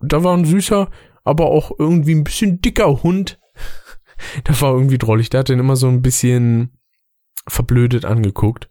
da 0.00 0.24
war 0.24 0.36
ein 0.36 0.44
süßer, 0.44 0.90
aber 1.24 1.46
auch 1.46 1.72
irgendwie 1.78 2.14
ein 2.14 2.24
bisschen 2.24 2.60
dicker 2.60 3.02
Hund. 3.02 3.38
der 4.46 4.60
war 4.60 4.74
irgendwie 4.74 4.98
drollig. 4.98 5.30
Der 5.30 5.40
hat 5.40 5.48
den 5.48 5.58
immer 5.58 5.76
so 5.76 5.88
ein 5.88 6.02
bisschen 6.02 6.78
verblödet 7.48 8.04
angeguckt. 8.04 8.70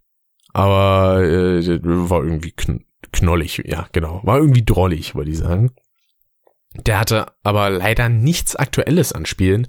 Aber 0.53 1.23
äh, 1.23 1.79
war 1.83 2.23
irgendwie 2.23 2.51
kn 2.51 2.85
knollig, 3.11 3.61
ja, 3.65 3.87
genau. 3.91 4.21
War 4.23 4.37
irgendwie 4.39 4.65
drollig, 4.65 5.15
wollte 5.15 5.31
ich 5.31 5.37
sagen. 5.37 5.71
Der 6.85 6.99
hatte 6.99 7.27
aber 7.43 7.69
leider 7.69 8.09
nichts 8.09 8.55
Aktuelles 8.55 9.13
an 9.13 9.25
Spielen. 9.25 9.67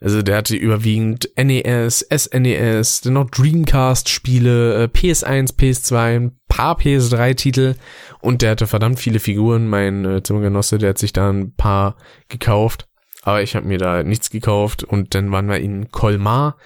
Also 0.00 0.22
der 0.22 0.36
hatte 0.36 0.54
überwiegend 0.54 1.28
NES, 1.36 2.06
SNES, 2.08 3.00
dann 3.00 3.14
noch 3.14 3.30
Dreamcast-Spiele, 3.30 4.84
äh, 4.84 4.86
PS1, 4.86 5.56
PS2, 5.56 5.96
ein 5.96 6.38
paar 6.46 6.78
PS3-Titel 6.78 7.74
und 8.20 8.42
der 8.42 8.52
hatte 8.52 8.68
verdammt 8.68 9.00
viele 9.00 9.18
Figuren. 9.18 9.66
Mein 9.66 10.04
äh, 10.04 10.22
Zimmergenosse, 10.22 10.78
der 10.78 10.90
hat 10.90 10.98
sich 10.98 11.12
da 11.12 11.30
ein 11.30 11.52
paar 11.54 11.96
gekauft, 12.28 12.86
aber 13.22 13.42
ich 13.42 13.56
habe 13.56 13.66
mir 13.66 13.78
da 13.78 14.04
nichts 14.04 14.30
gekauft 14.30 14.84
und 14.84 15.16
dann 15.16 15.32
waren 15.32 15.48
wir 15.48 15.58
in 15.58 15.90
Colmar, 15.90 16.56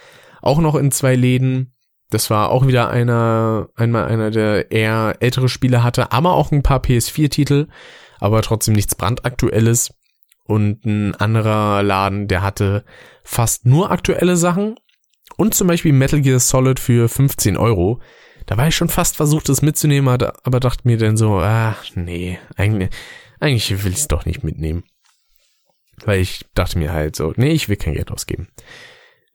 auch 0.43 0.59
noch 0.59 0.75
in 0.75 0.93
zwei 0.93 1.15
Läden. 1.15 1.73
Das 2.11 2.29
war 2.29 2.51
auch 2.51 2.67
wieder 2.67 2.91
einer, 2.91 3.71
einmal 3.77 4.05
einer, 4.05 4.31
der 4.31 4.71
eher 4.71 5.17
ältere 5.21 5.49
Spiele 5.49 5.83
hatte, 5.83 6.13
aber 6.13 6.35
auch 6.35 6.53
ein 6.53 6.63
paar 6.63 6.81
PS4-Titel 6.81 7.69
aber 8.23 8.41
trotzdem 8.43 8.75
nichts 8.75 8.95
brandaktuelles. 8.95 9.95
Und 10.45 10.85
ein 10.85 11.15
anderer 11.17 11.83
Laden, 11.83 12.29
der 12.29 12.43
hatte 12.43 12.85
fast 13.25 13.67
nur 13.67 13.91
aktuelle 13.91 14.37
Sachen 14.37 14.77
und 15.37 15.55
zum 15.55 15.67
Beispiel 15.67 15.93
Metal 15.93 16.21
Gear 16.21 16.39
Solid 16.39 16.79
für 16.79 17.09
15 17.09 17.57
Euro. 17.57 18.01
Da 18.47 18.57
war 18.57 18.69
ich 18.69 18.77
schon 18.77 18.89
fast 18.89 19.17
versucht, 19.17 19.49
es 19.49 19.63
mitzunehmen, 19.63 20.09
aber 20.09 20.61
dachte 20.61 20.83
mir 20.85 20.99
dann 20.99 21.17
so, 21.17 21.39
ah, 21.39 21.77
nee, 21.95 22.39
eigentlich, 22.57 22.91
eigentlich 23.41 23.85
will 23.85 23.93
ich 23.93 23.99
es 23.99 24.09
doch 24.09 24.25
nicht 24.25 24.45
mitnehmen. 24.45 24.85
Weil 26.05 26.21
ich 26.21 26.45
dachte 26.55 26.79
mir 26.79 26.93
halt 26.93 27.17
so, 27.17 27.33
nee, 27.37 27.51
ich 27.51 27.69
will 27.69 27.77
kein 27.77 27.95
Geld 27.95 28.11
ausgeben. 28.11 28.49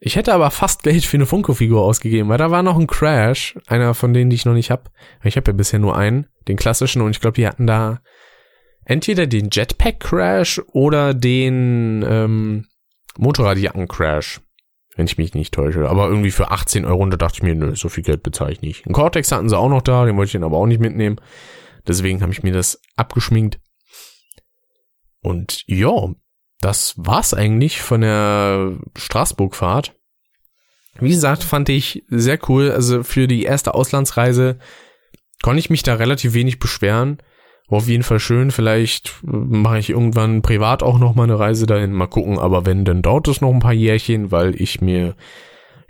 Ich 0.00 0.16
hätte 0.16 0.32
aber 0.32 0.50
fast 0.50 0.82
Geld 0.82 1.04
für 1.04 1.16
eine 1.16 1.26
Funko-Figur 1.26 1.82
ausgegeben, 1.82 2.28
weil 2.28 2.38
da 2.38 2.50
war 2.50 2.62
noch 2.62 2.78
ein 2.78 2.86
Crash, 2.86 3.58
einer 3.66 3.94
von 3.94 4.14
denen, 4.14 4.30
die 4.30 4.36
ich 4.36 4.44
noch 4.44 4.54
nicht 4.54 4.70
hab. 4.70 4.90
Ich 5.24 5.36
habe 5.36 5.50
ja 5.50 5.56
bisher 5.56 5.78
nur 5.78 5.96
einen, 5.96 6.26
den 6.46 6.56
klassischen, 6.56 7.02
und 7.02 7.10
ich 7.10 7.20
glaube, 7.20 7.34
die 7.34 7.46
hatten 7.46 7.66
da 7.66 8.00
entweder 8.88 9.26
den 9.26 9.50
Jetpack 9.52 10.00
Crash 10.00 10.60
oder 10.72 11.14
den 11.14 12.04
ähm, 12.08 12.66
Motorradjacken 13.18 13.86
Crash, 13.86 14.40
wenn 14.96 15.06
ich 15.06 15.18
mich 15.18 15.34
nicht 15.34 15.54
täusche. 15.54 15.88
Aber 15.88 16.08
irgendwie 16.08 16.30
für 16.30 16.50
18 16.50 16.84
Euro, 16.86 17.06
da 17.06 17.16
dachte 17.18 17.36
ich 17.36 17.42
mir, 17.42 17.54
nö, 17.54 17.76
so 17.76 17.88
viel 17.88 18.02
Geld 18.02 18.22
bezahle 18.22 18.52
ich 18.52 18.62
nicht. 18.62 18.86
Ein 18.86 18.94
Cortex 18.94 19.30
hatten 19.30 19.48
sie 19.48 19.56
auch 19.56 19.68
noch 19.68 19.82
da, 19.82 20.06
den 20.06 20.16
wollte 20.16 20.28
ich 20.28 20.32
dann 20.32 20.44
aber 20.44 20.56
auch 20.56 20.66
nicht 20.66 20.80
mitnehmen. 20.80 21.20
Deswegen 21.86 22.22
habe 22.22 22.32
ich 22.32 22.42
mir 22.42 22.52
das 22.52 22.80
abgeschminkt. 22.96 23.60
Und 25.20 25.64
ja, 25.66 26.08
das 26.60 26.94
war's 26.96 27.34
eigentlich 27.34 27.82
von 27.82 28.00
der 28.00 28.78
Straßburg-Fahrt. 28.96 29.94
Wie 30.98 31.10
gesagt, 31.10 31.44
fand 31.44 31.68
ich 31.68 32.04
sehr 32.08 32.38
cool. 32.48 32.72
Also 32.72 33.02
für 33.02 33.28
die 33.28 33.42
erste 33.42 33.74
Auslandsreise 33.74 34.58
konnte 35.42 35.60
ich 35.60 35.70
mich 35.70 35.82
da 35.82 35.94
relativ 35.94 36.32
wenig 36.32 36.58
beschweren. 36.58 37.18
Auf 37.68 37.86
jeden 37.86 38.02
Fall 38.02 38.18
schön. 38.18 38.50
Vielleicht 38.50 39.20
äh, 39.26 39.30
mache 39.30 39.78
ich 39.78 39.90
irgendwann 39.90 40.42
privat 40.42 40.82
auch 40.82 40.98
noch 40.98 41.14
mal 41.14 41.24
eine 41.24 41.38
Reise 41.38 41.66
dahin. 41.66 41.92
Mal 41.92 42.06
gucken. 42.06 42.38
Aber 42.38 42.66
wenn, 42.66 42.84
dann 42.84 43.02
dauert 43.02 43.28
es 43.28 43.40
noch 43.40 43.52
ein 43.52 43.60
paar 43.60 43.72
Jährchen, 43.72 44.32
weil 44.32 44.60
ich 44.60 44.80
mir 44.80 45.14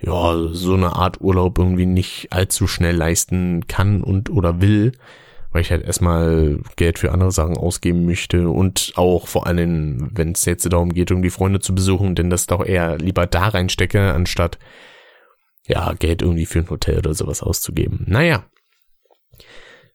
ja 0.01 0.47
so 0.51 0.73
eine 0.73 0.95
Art 0.95 1.21
Urlaub 1.21 1.57
irgendwie 1.57 1.85
nicht 1.85 2.27
allzu 2.31 2.67
schnell 2.67 2.95
leisten 2.95 3.67
kann 3.67 4.01
und 4.01 4.29
oder 4.29 4.61
will, 4.61 4.93
weil 5.51 5.61
ich 5.61 5.71
halt 5.71 5.83
erstmal 5.83 6.59
Geld 6.77 6.99
für 6.99 7.11
andere 7.11 7.31
Sachen 7.31 7.57
ausgeben 7.57 8.05
möchte 8.05 8.49
und 8.49 8.93
auch 8.95 9.27
vor 9.27 9.47
allem, 9.47 10.09
wenn 10.13 10.31
es 10.31 10.45
jetzt 10.45 10.71
darum 10.71 10.93
geht, 10.93 11.09
die 11.09 11.29
Freunde 11.29 11.59
zu 11.59 11.75
besuchen, 11.75 12.15
denn 12.15 12.29
das 12.29 12.47
doch 12.47 12.65
eher 12.65 12.97
lieber 12.97 13.27
da 13.27 13.49
reinstecke, 13.49 14.13
anstatt 14.13 14.57
ja 15.67 15.93
Geld 15.93 16.21
irgendwie 16.21 16.45
für 16.45 16.59
ein 16.59 16.69
Hotel 16.69 16.99
oder 16.99 17.13
sowas 17.13 17.43
auszugeben. 17.43 18.05
Naja, 18.07 18.45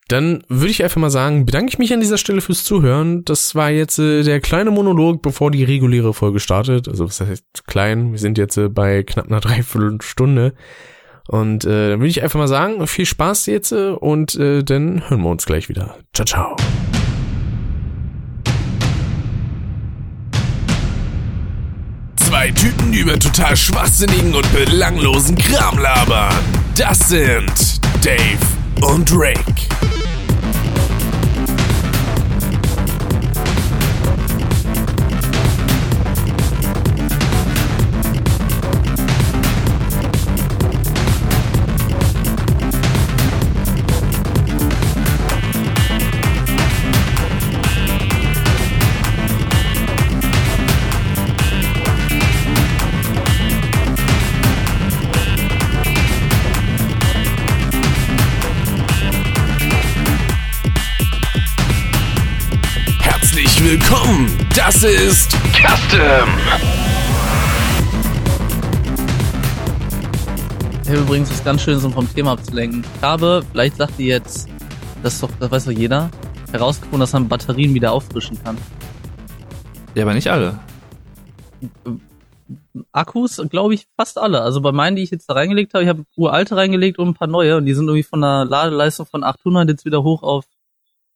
Dann 0.07 0.43
würde 0.47 0.69
ich 0.69 0.83
einfach 0.83 1.01
mal 1.01 1.09
sagen, 1.09 1.45
bedanke 1.45 1.69
ich 1.69 1.79
mich 1.79 1.91
an 1.91 1.99
dieser 1.99 2.19
Stelle 2.19 2.41
fürs 2.41 2.63
Zuhören. 2.63 3.25
Das 3.25 3.55
war 3.55 3.71
jetzt 3.71 3.97
äh, 3.97 4.21
der 4.21 4.39
kleine 4.39 4.69
Monolog, 4.69 5.23
bevor 5.23 5.49
die 5.49 5.63
reguläre 5.63 6.13
Folge 6.13 6.39
startet. 6.39 6.87
Also 6.87 7.07
was 7.07 7.21
heißt 7.21 7.65
klein? 7.65 8.11
Wir 8.11 8.19
sind 8.19 8.37
jetzt 8.37 8.57
äh, 8.57 8.69
bei 8.69 9.01
knapp 9.01 9.27
einer 9.27 9.39
Dreiviertelstunde. 9.41 10.53
Und 11.27 11.65
äh, 11.65 11.89
dann 11.89 11.99
würde 11.99 12.09
ich 12.09 12.21
einfach 12.21 12.37
mal 12.37 12.47
sagen, 12.47 12.85
viel 12.85 13.07
Spaß 13.07 13.47
jetzt 13.47 13.71
äh, 13.71 13.89
und 13.89 14.35
äh, 14.35 14.63
dann 14.63 15.09
hören 15.09 15.21
wir 15.21 15.29
uns 15.29 15.47
gleich 15.47 15.69
wieder. 15.69 15.97
Ciao, 16.13 16.25
ciao. 16.25 16.55
Zwei 22.17 22.51
Typen, 22.51 22.93
über 22.93 23.17
total 23.17 23.57
schwachsinnigen 23.57 24.35
und 24.35 24.53
belanglosen 24.53 25.35
Kram 25.35 25.79
labern. 25.79 26.35
Das 26.77 27.09
sind 27.09 27.79
Dave 28.03 28.37
und 28.81 29.11
Rick. 29.11 29.94
Das 64.55 64.83
ist 64.83 65.31
Custom. 65.51 66.29
Ich 70.81 70.89
habe 70.89 70.99
übrigens 70.99 71.29
was 71.29 71.43
ganz 71.43 71.61
Schönes, 71.61 71.83
um 71.83 71.91
vom 71.91 72.07
Thema 72.13 72.31
abzulenken. 72.31 72.85
Ich 72.95 73.01
habe, 73.01 73.43
vielleicht 73.51 73.75
sagt 73.75 73.99
ihr 73.99 74.05
jetzt, 74.05 74.47
das 75.03 75.15
ist 75.15 75.23
doch, 75.23 75.29
das 75.41 75.51
weiß 75.51 75.65
doch 75.65 75.71
jeder, 75.71 76.09
herausgefunden, 76.53 77.01
dass 77.01 77.11
man 77.11 77.27
Batterien 77.27 77.73
wieder 77.73 77.91
auffrischen 77.91 78.41
kann. 78.43 78.57
Ja, 79.93 80.03
aber 80.03 80.13
nicht 80.13 80.29
alle. 80.31 80.57
Akkus, 82.93 83.41
glaube 83.49 83.73
ich, 83.73 83.87
fast 83.97 84.17
alle. 84.17 84.39
Also 84.39 84.61
bei 84.61 84.71
meinen, 84.71 84.95
die 84.95 85.03
ich 85.03 85.11
jetzt 85.11 85.29
da 85.29 85.33
reingelegt 85.33 85.73
habe, 85.73 85.83
ich 85.83 85.89
habe 85.89 86.05
uralte 86.15 86.55
reingelegt 86.55 86.97
und 86.97 87.09
ein 87.09 87.13
paar 87.13 87.27
neue 87.27 87.57
und 87.57 87.65
die 87.65 87.73
sind 87.73 87.87
irgendwie 87.87 88.03
von 88.03 88.23
einer 88.23 88.45
Ladeleistung 88.45 89.05
von 89.05 89.25
800 89.25 89.67
jetzt 89.67 89.83
wieder 89.83 90.01
hoch 90.03 90.23
auf 90.23 90.45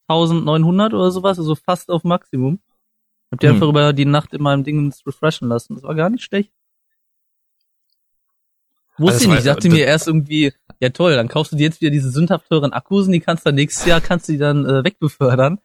1900 0.09 0.93
oder 0.93 1.11
sowas, 1.11 1.39
also 1.39 1.55
fast 1.55 1.89
auf 1.89 2.03
Maximum. 2.03 2.59
Hab 3.31 3.39
die 3.39 3.47
Hm. 3.47 3.55
einfach 3.55 3.67
über 3.69 3.93
die 3.93 4.05
Nacht 4.05 4.33
in 4.33 4.41
meinem 4.41 4.63
Ding 4.63 4.93
refreshen 5.05 5.47
lassen. 5.49 5.75
Das 5.75 5.83
war 5.83 5.95
gar 5.95 6.09
nicht 6.09 6.23
schlecht. 6.23 6.51
Wusste 8.97 9.13
Also 9.15 9.25
ich 9.25 9.29
nicht. 9.31 9.39
Ich 9.39 9.45
dachte 9.45 9.69
mir 9.69 9.85
erst 9.85 10.07
irgendwie, 10.07 10.51
ja 10.79 10.89
toll, 10.89 11.15
dann 11.15 11.27
kaufst 11.29 11.51
du 11.53 11.55
dir 11.55 11.63
jetzt 11.63 11.79
wieder 11.81 11.91
diese 11.91 12.09
sündhaft 12.11 12.49
teuren 12.49 12.73
Akkus 12.73 13.05
und 13.05 13.13
die 13.13 13.19
kannst 13.21 13.45
dann 13.45 13.55
nächstes 13.55 13.85
Jahr 13.85 14.01
kannst 14.01 14.27
du 14.27 14.33
die 14.33 14.37
dann 14.37 14.65
äh, 14.65 14.83
wegbefördern. 14.83 15.59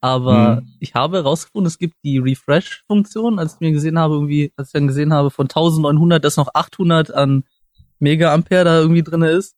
Aber 0.00 0.56
Hm. 0.56 0.68
ich 0.80 0.94
habe 0.94 1.18
herausgefunden, 1.18 1.66
es 1.68 1.78
gibt 1.78 1.94
die 2.02 2.18
Refresh-Funktion, 2.18 3.38
als 3.38 3.54
ich 3.54 3.60
mir 3.60 3.70
gesehen 3.70 3.98
habe, 4.00 4.14
irgendwie, 4.14 4.52
als 4.56 4.68
ich 4.68 4.72
dann 4.72 4.88
gesehen 4.88 5.12
habe, 5.12 5.30
von 5.30 5.44
1900, 5.46 6.24
dass 6.24 6.36
noch 6.36 6.48
800 6.54 7.12
an 7.14 7.44
Mega-Ampere 8.00 8.64
da 8.64 8.78
irgendwie 8.80 9.04
drinne 9.04 9.30
ist, 9.30 9.54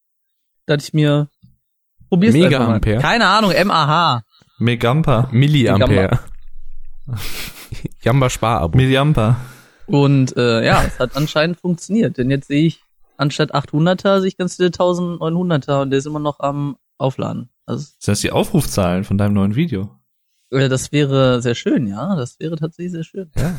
dachte 0.67 0.83
ich 0.85 0.93
mir, 0.93 1.29
probier's 2.11 2.35
einfach 2.35 2.51
mal. 2.51 2.59
Mega-Ampere? 2.67 3.01
Keine 3.01 3.27
Ahnung, 3.27 3.53
MAH. 3.65 4.23
Megampa. 4.59 5.29
Milliampere. 5.33 6.21
Jamba 8.03 8.31
Sparabo. 8.31 8.77
Milliampa. 8.77 9.37
Und 9.87 10.37
äh, 10.37 10.65
ja, 10.65 10.83
es 10.85 10.99
hat 10.99 11.17
anscheinend 11.17 11.61
funktioniert, 11.61 12.17
denn 12.19 12.31
jetzt 12.31 12.49
sehe 12.49 12.67
ich 12.67 12.83
anstatt 13.17 13.55
800er 13.55 14.21
sehe 14.21 14.29
ich 14.29 14.37
ganz 14.37 14.57
viele 14.57 14.71
1900er 14.71 15.83
und 15.83 15.91
der 15.91 15.99
ist 15.99 16.07
immer 16.07 16.19
noch 16.21 16.41
am 16.41 16.77
Aufladen. 16.99 17.51
Also 17.67 17.85
Sind 17.99 18.13
das 18.13 18.21
die 18.21 18.33
Aufrufzahlen 18.33 19.05
von 19.05 19.19
deinem 19.19 19.35
neuen 19.35 19.55
Video? 19.55 19.91
äh, 20.51 20.69
das 20.69 20.91
wäre 20.93 21.43
sehr 21.43 21.55
schön, 21.55 21.87
ja, 21.87 22.17
das 22.17 22.39
wäre 22.41 22.57
tatsächlich 22.57 22.93
sehr 22.93 23.05
schön. 23.05 23.31
Ja. 23.37 23.55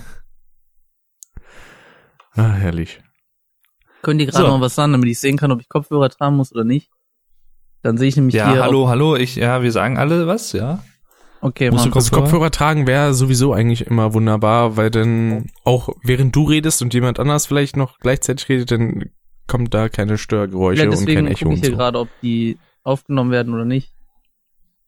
Ah, 2.33 2.51
herrlich. 2.53 2.99
Können 4.01 4.19
die 4.19 4.25
gerade 4.25 4.45
So. 4.45 4.51
mal 4.51 4.61
was 4.61 4.75
sagen, 4.75 4.91
damit 4.91 5.09
ich 5.09 5.19
sehen 5.19 5.37
kann, 5.37 5.51
ob 5.51 5.61
ich 5.61 5.69
Kopfhörer 5.69 6.09
tragen 6.09 6.35
muss 6.35 6.51
oder 6.51 6.63
nicht? 6.63 6.89
Dann 7.81 7.97
sehe 7.97 8.07
ich 8.09 8.15
nämlich 8.15 8.35
Ja, 8.35 8.51
hier. 8.51 8.63
hallo, 8.63 8.87
hallo, 8.89 9.15
ich, 9.15 9.35
ja, 9.35 9.61
wir 9.61 9.71
sagen 9.71 9.97
alle 9.97 10.27
was, 10.27 10.51
ja. 10.51 10.83
Okay, 11.45 11.69
Musst 11.69 11.85
du 11.85 11.91
Also 11.91 12.15
Kopfhörer 12.15 12.49
tragen 12.49 12.87
wäre 12.87 13.13
sowieso 13.13 13.53
eigentlich 13.53 13.85
immer 13.85 14.15
wunderbar, 14.15 14.77
weil 14.77 14.89
dann 14.89 15.45
auch 15.63 15.89
während 16.01 16.35
du 16.35 16.43
redest 16.45 16.81
und 16.81 16.91
jemand 16.95 17.19
anders 17.19 17.45
vielleicht 17.45 17.77
noch 17.77 17.99
gleichzeitig 17.99 18.49
redet, 18.49 18.71
dann 18.71 19.11
kommt 19.45 19.71
da 19.71 19.87
keine 19.87 20.17
Störgeräusche 20.17 20.81
Ja, 20.81 20.89
und 20.89 20.95
kein 20.95 21.05
deswegen 21.05 21.27
Echo 21.27 21.45
gucke 21.45 21.53
ich 21.53 21.61
hier 21.61 21.69
so. 21.69 21.77
gerade, 21.77 21.99
ob 21.99 22.09
die 22.23 22.57
aufgenommen 22.83 23.29
werden 23.29 23.53
oder 23.53 23.63
nicht. 23.63 23.93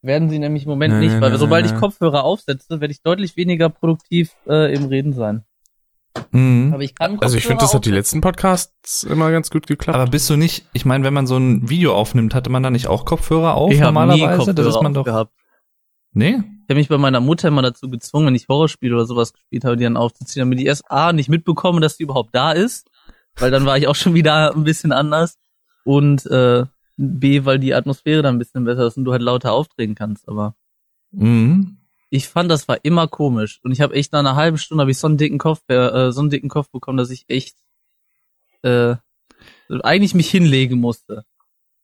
Werden 0.01 0.31
sie 0.31 0.39
nämlich 0.39 0.63
im 0.63 0.69
Moment 0.69 0.95
Nein, 0.95 1.03
nicht, 1.03 1.21
weil 1.21 1.29
nein, 1.29 1.37
sobald 1.37 1.65
nein, 1.65 1.65
ich 1.65 1.71
nein. 1.73 1.79
Kopfhörer 1.81 2.23
aufsetze, 2.23 2.81
werde 2.81 2.91
ich 2.91 3.03
deutlich 3.03 3.37
weniger 3.37 3.69
produktiv 3.69 4.31
äh, 4.47 4.73
im 4.73 4.85
Reden 4.85 5.13
sein. 5.13 5.43
Mhm. 6.31 6.71
Aber 6.73 6.81
ich 6.81 6.95
kann 6.95 7.19
Also 7.19 7.37
ich 7.37 7.45
finde, 7.45 7.61
das 7.61 7.75
hat 7.75 7.85
die 7.85 7.89
Kopfhörer 7.89 7.99
letzten 7.99 8.21
Podcasts 8.21 9.03
immer 9.03 9.29
ganz 9.29 9.51
gut 9.51 9.67
geklappt. 9.67 9.95
Aber 9.95 10.09
bist 10.09 10.27
du 10.31 10.37
nicht, 10.37 10.65
ich 10.73 10.85
meine, 10.85 11.03
wenn 11.03 11.13
man 11.13 11.27
so 11.27 11.37
ein 11.37 11.69
Video 11.69 11.93
aufnimmt, 11.93 12.33
hatte 12.33 12.49
man 12.49 12.63
da 12.63 12.71
nicht 12.71 12.87
auch 12.87 13.05
Kopfhörer 13.05 13.53
auf 13.53 13.71
Ich 13.71 13.79
normalerweise? 13.79 14.37
Kopfhörer 14.37 14.53
das 14.55 14.75
ist 14.75 14.81
man 14.81 14.95
doch. 14.95 15.05
gehabt. 15.05 15.31
Nee? 16.13 16.35
Ich 16.37 16.69
habe 16.69 16.75
mich 16.75 16.89
bei 16.89 16.97
meiner 16.97 17.19
Mutter 17.19 17.47
immer 17.47 17.61
dazu 17.61 17.89
gezwungen, 17.89 18.27
wenn 18.27 18.35
ich 18.35 18.47
Horrorspiele 18.47 18.95
oder 18.95 19.05
sowas 19.05 19.33
gespielt 19.33 19.63
habe, 19.65 19.77
die 19.77 19.83
dann 19.83 19.97
aufzuziehen, 19.97 20.41
damit 20.41 20.59
ich 20.59 20.65
erst 20.65 20.89
A, 20.89 21.13
nicht 21.13 21.29
mitbekomme, 21.29 21.79
dass 21.79 21.97
die 21.97 22.03
überhaupt 22.03 22.33
da 22.33 22.51
ist, 22.51 22.89
weil 23.35 23.51
dann 23.51 23.65
war 23.65 23.77
ich 23.77 23.87
auch 23.87 23.95
schon 23.95 24.13
wieder 24.13 24.53
ein 24.53 24.63
bisschen 24.63 24.91
anders 24.91 25.37
und 25.85 26.25
äh, 26.25 26.65
B, 26.97 27.45
weil 27.45 27.59
die 27.59 27.73
Atmosphäre 27.75 28.23
dann 28.23 28.35
ein 28.35 28.39
bisschen 28.39 28.65
besser 28.65 28.87
ist 28.87 28.97
und 28.97 29.05
du 29.05 29.11
halt 29.11 29.21
lauter 29.21 29.53
auftreten 29.53 29.95
kannst, 29.95 30.27
aber 30.27 30.55
Mhm. 31.11 31.77
ich 32.09 32.27
fand, 32.27 32.51
das 32.51 32.67
war 32.67 32.83
immer 32.83 33.07
komisch 33.07 33.59
und 33.63 33.71
ich 33.71 33.79
habe 33.79 33.95
echt 33.95 34.11
nach 34.11 34.19
einer 34.19 34.35
halben 34.35 34.57
Stunde 34.57 34.81
habe 34.81 34.91
ich 34.91 34.97
so 34.97 35.07
einen 35.07 35.17
dicken 35.17 35.37
Kopf, 35.37 35.61
äh, 35.69 36.11
so 36.11 36.19
einen 36.19 36.29
dicken 36.29 36.49
Kopf 36.49 36.69
bekommen, 36.69 36.97
dass 36.97 37.11
ich 37.11 37.23
echt 37.29 37.55
äh, 38.63 38.95
eigentlich 39.69 40.13
mich 40.15 40.29
hinlegen 40.29 40.79
musste. 40.79 41.23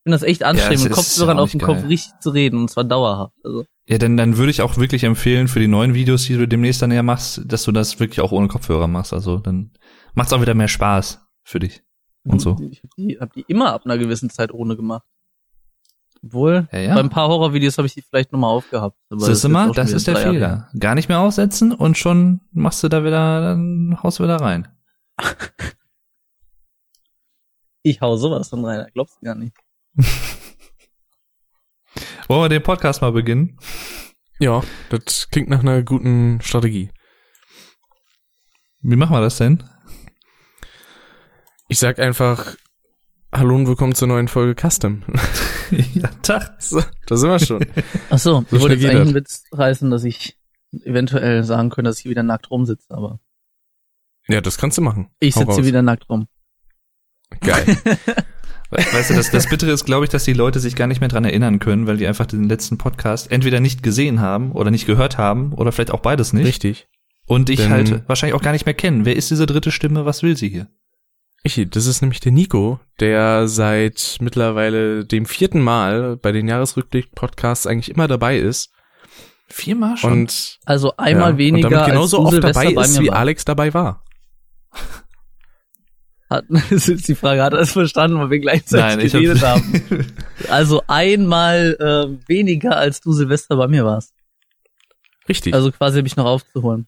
Ich 0.05 0.11
finde 0.11 0.19
das 0.19 0.23
echt 0.27 0.43
anstrengend, 0.43 0.79
es 0.79 0.83
mit 0.83 0.91
Kopfhörern 0.91 1.39
auf 1.39 1.51
dem 1.51 1.61
Kopf 1.61 1.83
richtig 1.87 2.19
zu 2.19 2.31
reden 2.31 2.59
und 2.59 2.69
zwar 2.69 2.83
dauerhaft. 2.83 3.33
Also 3.41 3.63
Ja, 3.87 3.97
denn 3.97 4.17
dann 4.17 4.35
würde 4.35 4.51
ich 4.51 4.61
auch 4.61 4.75
wirklich 4.75 5.05
empfehlen 5.05 5.47
für 5.47 5.61
die 5.61 5.69
neuen 5.69 5.93
Videos, 5.93 6.23
die 6.25 6.35
du 6.35 6.45
demnächst 6.45 6.81
dann 6.81 6.91
ja 6.91 7.03
machst, 7.03 7.41
dass 7.45 7.63
du 7.63 7.71
das 7.71 8.01
wirklich 8.01 8.19
auch 8.19 8.33
ohne 8.33 8.49
Kopfhörer 8.49 8.87
machst. 8.87 9.13
Also 9.13 9.37
dann 9.37 9.71
macht's 10.13 10.33
auch 10.33 10.41
wieder 10.41 10.55
mehr 10.55 10.67
Spaß 10.67 11.25
für 11.43 11.59
dich. 11.59 11.83
Und 12.25 12.39
so. 12.41 12.57
Ich 12.69 12.79
habe 12.83 12.89
die, 12.97 13.17
hab 13.19 13.31
die 13.33 13.45
immer 13.47 13.71
ab 13.73 13.83
einer 13.85 13.97
gewissen 13.97 14.29
Zeit 14.29 14.53
ohne 14.53 14.75
gemacht. 14.75 15.03
Obwohl, 16.21 16.67
Ja, 16.73 16.79
ja. 16.79 16.93
bei 16.95 16.99
ein 17.01 17.09
paar 17.09 17.29
Horrorvideos 17.29 17.77
habe 17.77 17.85
ich 17.85 17.93
die 17.93 18.01
vielleicht 18.01 18.31
nochmal 18.33 18.49
aufgehabt. 18.49 18.97
Aber 19.09 19.21
Siehst 19.21 19.43
du 19.43 19.47
ist 19.47 19.53
mal, 19.53 19.71
das 19.71 19.91
ist 19.93 20.07
der 20.07 20.15
Jahre 20.15 20.31
Fehler. 20.31 20.47
her. 20.47 20.69
Gar 20.79 20.95
nicht 20.95 21.07
mehr 21.07 21.19
aufsetzen 21.19 21.71
und 21.73 21.97
schon 21.97 22.41
machst 22.51 22.83
du 22.83 22.89
da 22.89 23.03
wieder, 23.05 23.41
dann 23.41 23.97
haust 24.03 24.19
du 24.19 24.23
wieder 24.23 24.37
rein. 24.37 24.67
Ich 27.85 27.99
hau 28.01 28.15
sowas 28.15 28.47
von 28.49 28.63
rein, 28.63 28.87
glaubst 28.93 29.17
du 29.21 29.25
gar 29.25 29.35
nicht. 29.35 29.53
Wollen 32.27 32.41
wir 32.41 32.49
den 32.49 32.63
Podcast 32.63 33.01
mal 33.01 33.11
beginnen? 33.11 33.57
ja, 34.39 34.63
das 34.89 35.29
klingt 35.29 35.49
nach 35.49 35.59
einer 35.59 35.83
guten 35.83 36.41
Strategie. 36.41 36.89
Wie 38.81 38.95
machen 38.95 39.15
wir 39.15 39.21
das 39.21 39.37
denn? 39.37 39.63
Ich 41.69 41.77
sag 41.79 41.99
einfach 41.99 42.55
Hallo 43.31 43.55
und 43.55 43.67
willkommen 43.67 43.93
zur 43.93 44.07
neuen 44.07 44.27
Folge 44.27 44.55
Custom. 44.59 45.03
ja, 45.71 46.07
Tag. 46.23 46.55
so, 46.61 46.81
da 47.05 47.15
sind 47.15 47.29
wir 47.29 47.39
schon. 47.39 47.65
Ach 48.09 48.17
so, 48.19 48.43
So 48.49 48.55
ich 48.55 48.61
wollte 48.61 48.75
jetzt 48.75 48.85
eigentlich 48.85 49.01
einen 49.01 49.15
Witz 49.15 49.43
reißen, 49.51 49.91
dass 49.91 50.03
ich 50.03 50.39
eventuell 50.83 51.43
sagen 51.43 51.69
könnte, 51.69 51.89
dass 51.89 51.97
ich 51.97 52.03
hier 52.03 52.11
wieder 52.11 52.23
nackt 52.23 52.49
rumsitze, 52.49 52.89
aber 52.89 53.19
Ja, 54.27 54.41
das 54.41 54.57
kannst 54.57 54.77
du 54.79 54.81
machen. 54.81 55.11
ich 55.19 55.35
Hau 55.35 55.41
sitze 55.41 55.65
wieder 55.65 55.83
nackt 55.83 56.09
rum. 56.09 56.27
Geil. 57.41 57.77
Weißt 58.73 59.09
du, 59.09 59.13
das, 59.15 59.31
das 59.31 59.47
Bittere 59.47 59.71
ist, 59.71 59.85
glaube 59.85 60.05
ich, 60.05 60.09
dass 60.11 60.23
die 60.23 60.33
Leute 60.33 60.59
sich 60.59 60.75
gar 60.75 60.87
nicht 60.87 60.99
mehr 61.01 61.09
dran 61.09 61.25
erinnern 61.25 61.59
können, 61.59 61.87
weil 61.87 61.97
die 61.97 62.07
einfach 62.07 62.25
den 62.25 62.47
letzten 62.49 62.77
Podcast 62.77 63.31
entweder 63.31 63.59
nicht 63.59 63.83
gesehen 63.83 64.19
haben 64.21 64.51
oder 64.51 64.71
nicht 64.71 64.85
gehört 64.85 65.17
haben 65.17 65.53
oder 65.53 65.71
vielleicht 65.71 65.91
auch 65.91 65.99
beides 66.01 66.33
nicht. 66.33 66.45
Richtig. 66.45 66.87
Und 67.25 67.49
Denn- 67.49 67.69
halt 67.69 68.07
wahrscheinlich 68.07 68.35
auch 68.35 68.41
gar 68.41 68.51
nicht 68.51 68.65
mehr 68.65 68.73
kennen. 68.75 69.05
Wer 69.05 69.15
ist 69.15 69.31
diese 69.31 69.45
dritte 69.45 69.71
Stimme? 69.71 70.05
Was 70.05 70.23
will 70.23 70.35
sie 70.35 70.49
hier? 70.49 70.67
Ich, 71.45 71.61
das 71.69 71.87
ist 71.87 72.01
nämlich 72.01 72.21
der 72.21 72.31
Nico, 72.31 72.79
der 73.01 73.49
seit 73.49 74.17
mittlerweile 74.21 75.05
dem 75.05 75.25
vierten 75.25 75.59
Mal 75.59 76.15
bei 76.15 76.31
den 76.31 76.47
Jahresrückblick-Podcasts 76.47 77.67
eigentlich 77.67 77.91
immer 77.93 78.07
dabei 78.07 78.37
ist. 78.37 78.71
Viermal 79.47 79.97
schon. 79.97 80.11
Und 80.13 80.59
Also 80.65 80.95
einmal 80.95 81.33
ja, 81.33 81.37
weniger 81.37 81.67
und 81.67 81.73
damit 81.73 81.87
genauso 81.87 82.17
als 82.17 82.21
du 82.21 82.27
oft 82.27 82.31
Silvester 82.31 82.61
dabei 82.63 82.75
bei 82.75 82.81
ist, 82.83 82.99
wie 83.01 83.07
warst. 83.07 83.19
Alex 83.19 83.45
dabei 83.45 83.73
war. 83.73 84.03
Hat, 86.29 86.45
das 86.69 86.87
ist 86.89 87.07
die 87.07 87.15
Frage, 87.15 87.43
hat 87.43 87.53
er 87.53 87.59
es 87.59 87.71
verstanden, 87.73 88.17
weil 88.19 88.29
wir 88.29 88.39
gleichzeitig 88.39 89.13
Nein, 89.13 89.21
geredet 89.23 89.41
hab, 89.43 89.57
haben? 89.59 90.07
Also 90.49 90.81
einmal 90.87 91.77
äh, 91.79 92.27
weniger, 92.29 92.77
als 92.77 93.01
du 93.01 93.11
Silvester 93.13 93.55
bei 93.55 93.67
mir 93.67 93.85
warst. 93.85 94.13
Richtig. 95.29 95.53
Also 95.53 95.71
quasi 95.71 95.97
habe 95.99 96.07
ich 96.07 96.15
noch 96.15 96.25
aufzuholen. 96.25 96.87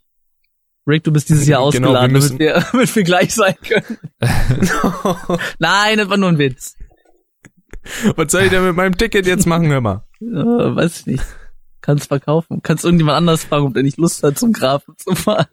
Rick, 0.87 1.03
du 1.03 1.11
bist 1.11 1.29
dieses 1.29 1.47
Jahr 1.47 1.59
Genau, 1.71 1.93
wir 1.93 1.99
ausgeladen, 1.99 2.11
müssen- 2.11 2.37
damit, 2.37 2.55
wir, 2.55 2.65
damit 2.71 2.95
wir 2.95 3.03
gleich 3.03 3.33
sein 3.33 3.55
können. 3.67 3.97
Nein, 5.59 5.97
das 5.97 6.09
war 6.09 6.17
nur 6.17 6.29
ein 6.29 6.37
Witz. 6.37 6.75
Was 8.15 8.31
soll 8.31 8.43
ich 8.43 8.49
denn 8.49 8.65
mit 8.65 8.75
meinem 8.75 8.97
Ticket 8.97 9.25
jetzt 9.27 9.45
machen, 9.45 9.67
hör 9.67 9.81
mal? 9.81 10.03
Weiß 10.19 11.01
ich 11.01 11.05
nicht. 11.07 11.23
Kannst 11.81 12.07
verkaufen. 12.07 12.61
Kannst 12.63 12.83
irgendjemand 12.83 13.17
anders 13.17 13.43
fragen, 13.45 13.67
ob 13.67 13.73
der 13.73 13.83
nicht 13.83 13.97
Lust 13.97 14.23
hat, 14.23 14.37
zum 14.39 14.53
Grafen 14.53 14.95
zu 14.97 15.13
fahren. 15.15 15.45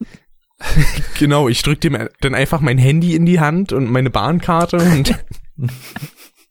Genau, 1.19 1.49
ich 1.49 1.63
drück 1.63 1.81
dem 1.81 2.09
dann 2.21 2.35
einfach 2.35 2.61
mein 2.61 2.79
Handy 2.79 3.15
in 3.15 3.27
die 3.27 3.41
Hand 3.41 3.73
und 3.73 3.91
meine 3.91 4.11
Bahnkarte 4.11 4.77
und 4.79 5.15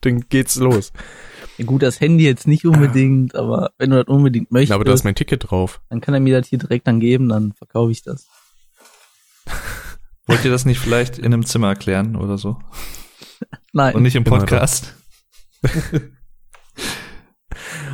dann 0.01 0.22
geht's 0.30 0.55
los. 0.57 0.91
Ja, 1.57 1.66
gut, 1.66 1.82
das 1.84 1.99
Handy 1.99 2.24
jetzt 2.26 2.47
nicht 2.47 2.66
unbedingt, 2.66 3.36
aber 3.36 3.72
wenn 3.78 3.89
du 3.91 3.97
das 4.03 4.07
unbedingt 4.07 4.51
möchtest, 4.51 4.70
Ja, 4.70 4.76
aber 4.76 4.86
da 4.86 4.93
ist 4.93 5.03
mein 5.03 5.16
Ticket 5.16 5.49
drauf. 5.51 5.82
dann 5.89 6.01
kann 6.01 6.14
er 6.14 6.20
mir 6.20 6.39
das 6.39 6.47
hier 6.47 6.59
direkt 6.59 6.88
dann 6.88 6.99
geben, 6.99 7.30
dann 7.30 7.53
verkaufe 7.53 7.91
ich 7.91 8.01
das. 8.03 8.28
Wollt 10.28 10.45
ihr 10.45 10.51
das 10.51 10.66
nicht 10.66 10.80
vielleicht 10.80 11.18
in 11.18 11.26
einem 11.26 11.45
Zimmer 11.45 11.70
erklären 11.70 12.16
oder 12.16 12.38
so? 12.38 12.57
Nein. 13.74 13.95
Und 13.95 14.03
nicht 14.03 14.16
im 14.16 14.24
Genau 14.24 14.38
Podcast? 14.38 14.95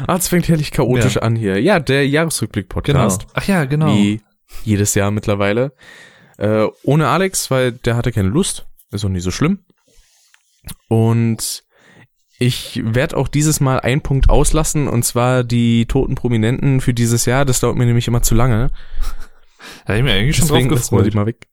Ah, 0.05 0.15
es 0.15 0.27
fängt 0.27 0.47
herrlich 0.47 0.71
chaotisch 0.71 1.15
Ja. 1.15 1.21
an 1.23 1.35
hier. 1.35 1.59
Ja, 1.61 1.79
der 1.79 2.07
Jahresrückblick-Podcast. 2.07 3.27
Ach 3.33 3.47
ja, 3.47 3.65
genau. 3.65 3.87
Wie 3.87 4.21
jedes 4.63 4.93
Jahr 4.95 5.11
mittlerweile. 5.11 5.73
Äh, 6.37 6.67
ohne 6.83 7.07
Alex, 7.07 7.49
weil 7.51 7.71
der 7.71 7.95
hatte 7.95 8.11
keine 8.11 8.29
Lust. 8.29 8.65
Ist 8.91 9.03
auch 9.03 9.09
nicht 9.09 9.23
so 9.23 9.31
schlimm. 9.31 9.59
Und 10.87 11.63
ich 12.39 12.81
werde 12.83 13.17
auch 13.17 13.27
dieses 13.27 13.59
Mal 13.59 13.79
einen 13.79 14.01
Punkt 14.01 14.29
auslassen, 14.29 14.87
und 14.87 15.03
zwar 15.03 15.43
die 15.43 15.85
toten 15.87 16.15
Prominenten 16.15 16.81
für 16.81 16.93
dieses 16.93 17.25
Jahr. 17.25 17.45
Das 17.45 17.59
dauert 17.59 17.77
mir 17.77 17.85
nämlich 17.85 18.07
immer 18.07 18.21
zu 18.21 18.35
lange. 18.35 18.69
Da 19.85 19.95
ich 19.95 20.03
mir 20.03 20.13
eigentlich 20.13 20.37
schon 20.37 20.47
drauf 20.47 20.57
Deswegen 20.57 20.75
lassen 20.75 20.95
wir 20.95 21.03
die 21.03 21.09
gefreut. 21.09 21.15
mal 21.15 21.25
weg. 21.25 21.47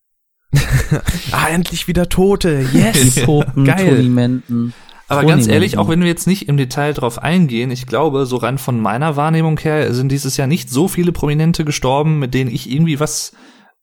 ah, 1.32 1.49
endlich 1.49 1.89
wieder 1.89 2.09
Tote. 2.09 2.64
Yes. 2.72 3.14
Die 3.14 3.20
Puppen, 3.22 3.64
Geil. 3.64 3.97
Tonimenten. 3.97 4.72
Aber 5.09 5.24
ganz 5.24 5.49
ehrlich, 5.49 5.78
auch 5.78 5.89
wenn 5.89 6.01
wir 6.01 6.07
jetzt 6.07 6.26
nicht 6.26 6.49
im 6.49 6.57
Detail 6.57 6.93
drauf 6.93 7.20
eingehen, 7.20 7.70
ich 7.70 7.87
glaube, 7.87 8.26
so 8.26 8.37
rein 8.37 8.59
von 8.59 8.78
meiner 8.80 9.16
Wahrnehmung 9.16 9.59
her 9.59 9.93
sind 9.93 10.11
dieses 10.11 10.37
Jahr 10.37 10.47
nicht 10.47 10.70
so 10.70 10.87
viele 10.87 11.12
Prominente 11.12 11.64
gestorben, 11.64 12.18
mit 12.18 12.35
denen 12.35 12.51
ich 12.51 12.70
irgendwie 12.70 13.01
was 13.01 13.32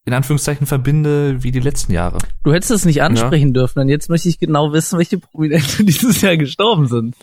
in 0.06 0.14
Anführungszeichen 0.14 0.66
verbinde 0.66 1.44
wie 1.44 1.52
die 1.52 1.60
letzten 1.60 1.94
Jahre. 1.94 2.18
Du 2.44 2.54
hättest 2.54 2.72
es 2.72 2.86
nicht 2.86 3.04
ansprechen 3.04 3.54
dürfen, 3.54 3.80
denn 3.80 3.90
jetzt 3.90 4.10
möchte 4.10 4.30
ich 4.30 4.40
genau 4.40 4.74
wissen, 4.74 4.98
welche 4.98 5.20
Prominente 5.20 5.84
dieses 5.84 6.22
Jahr 6.22 6.38
gestorben 6.38 6.88
sind. 6.88 7.16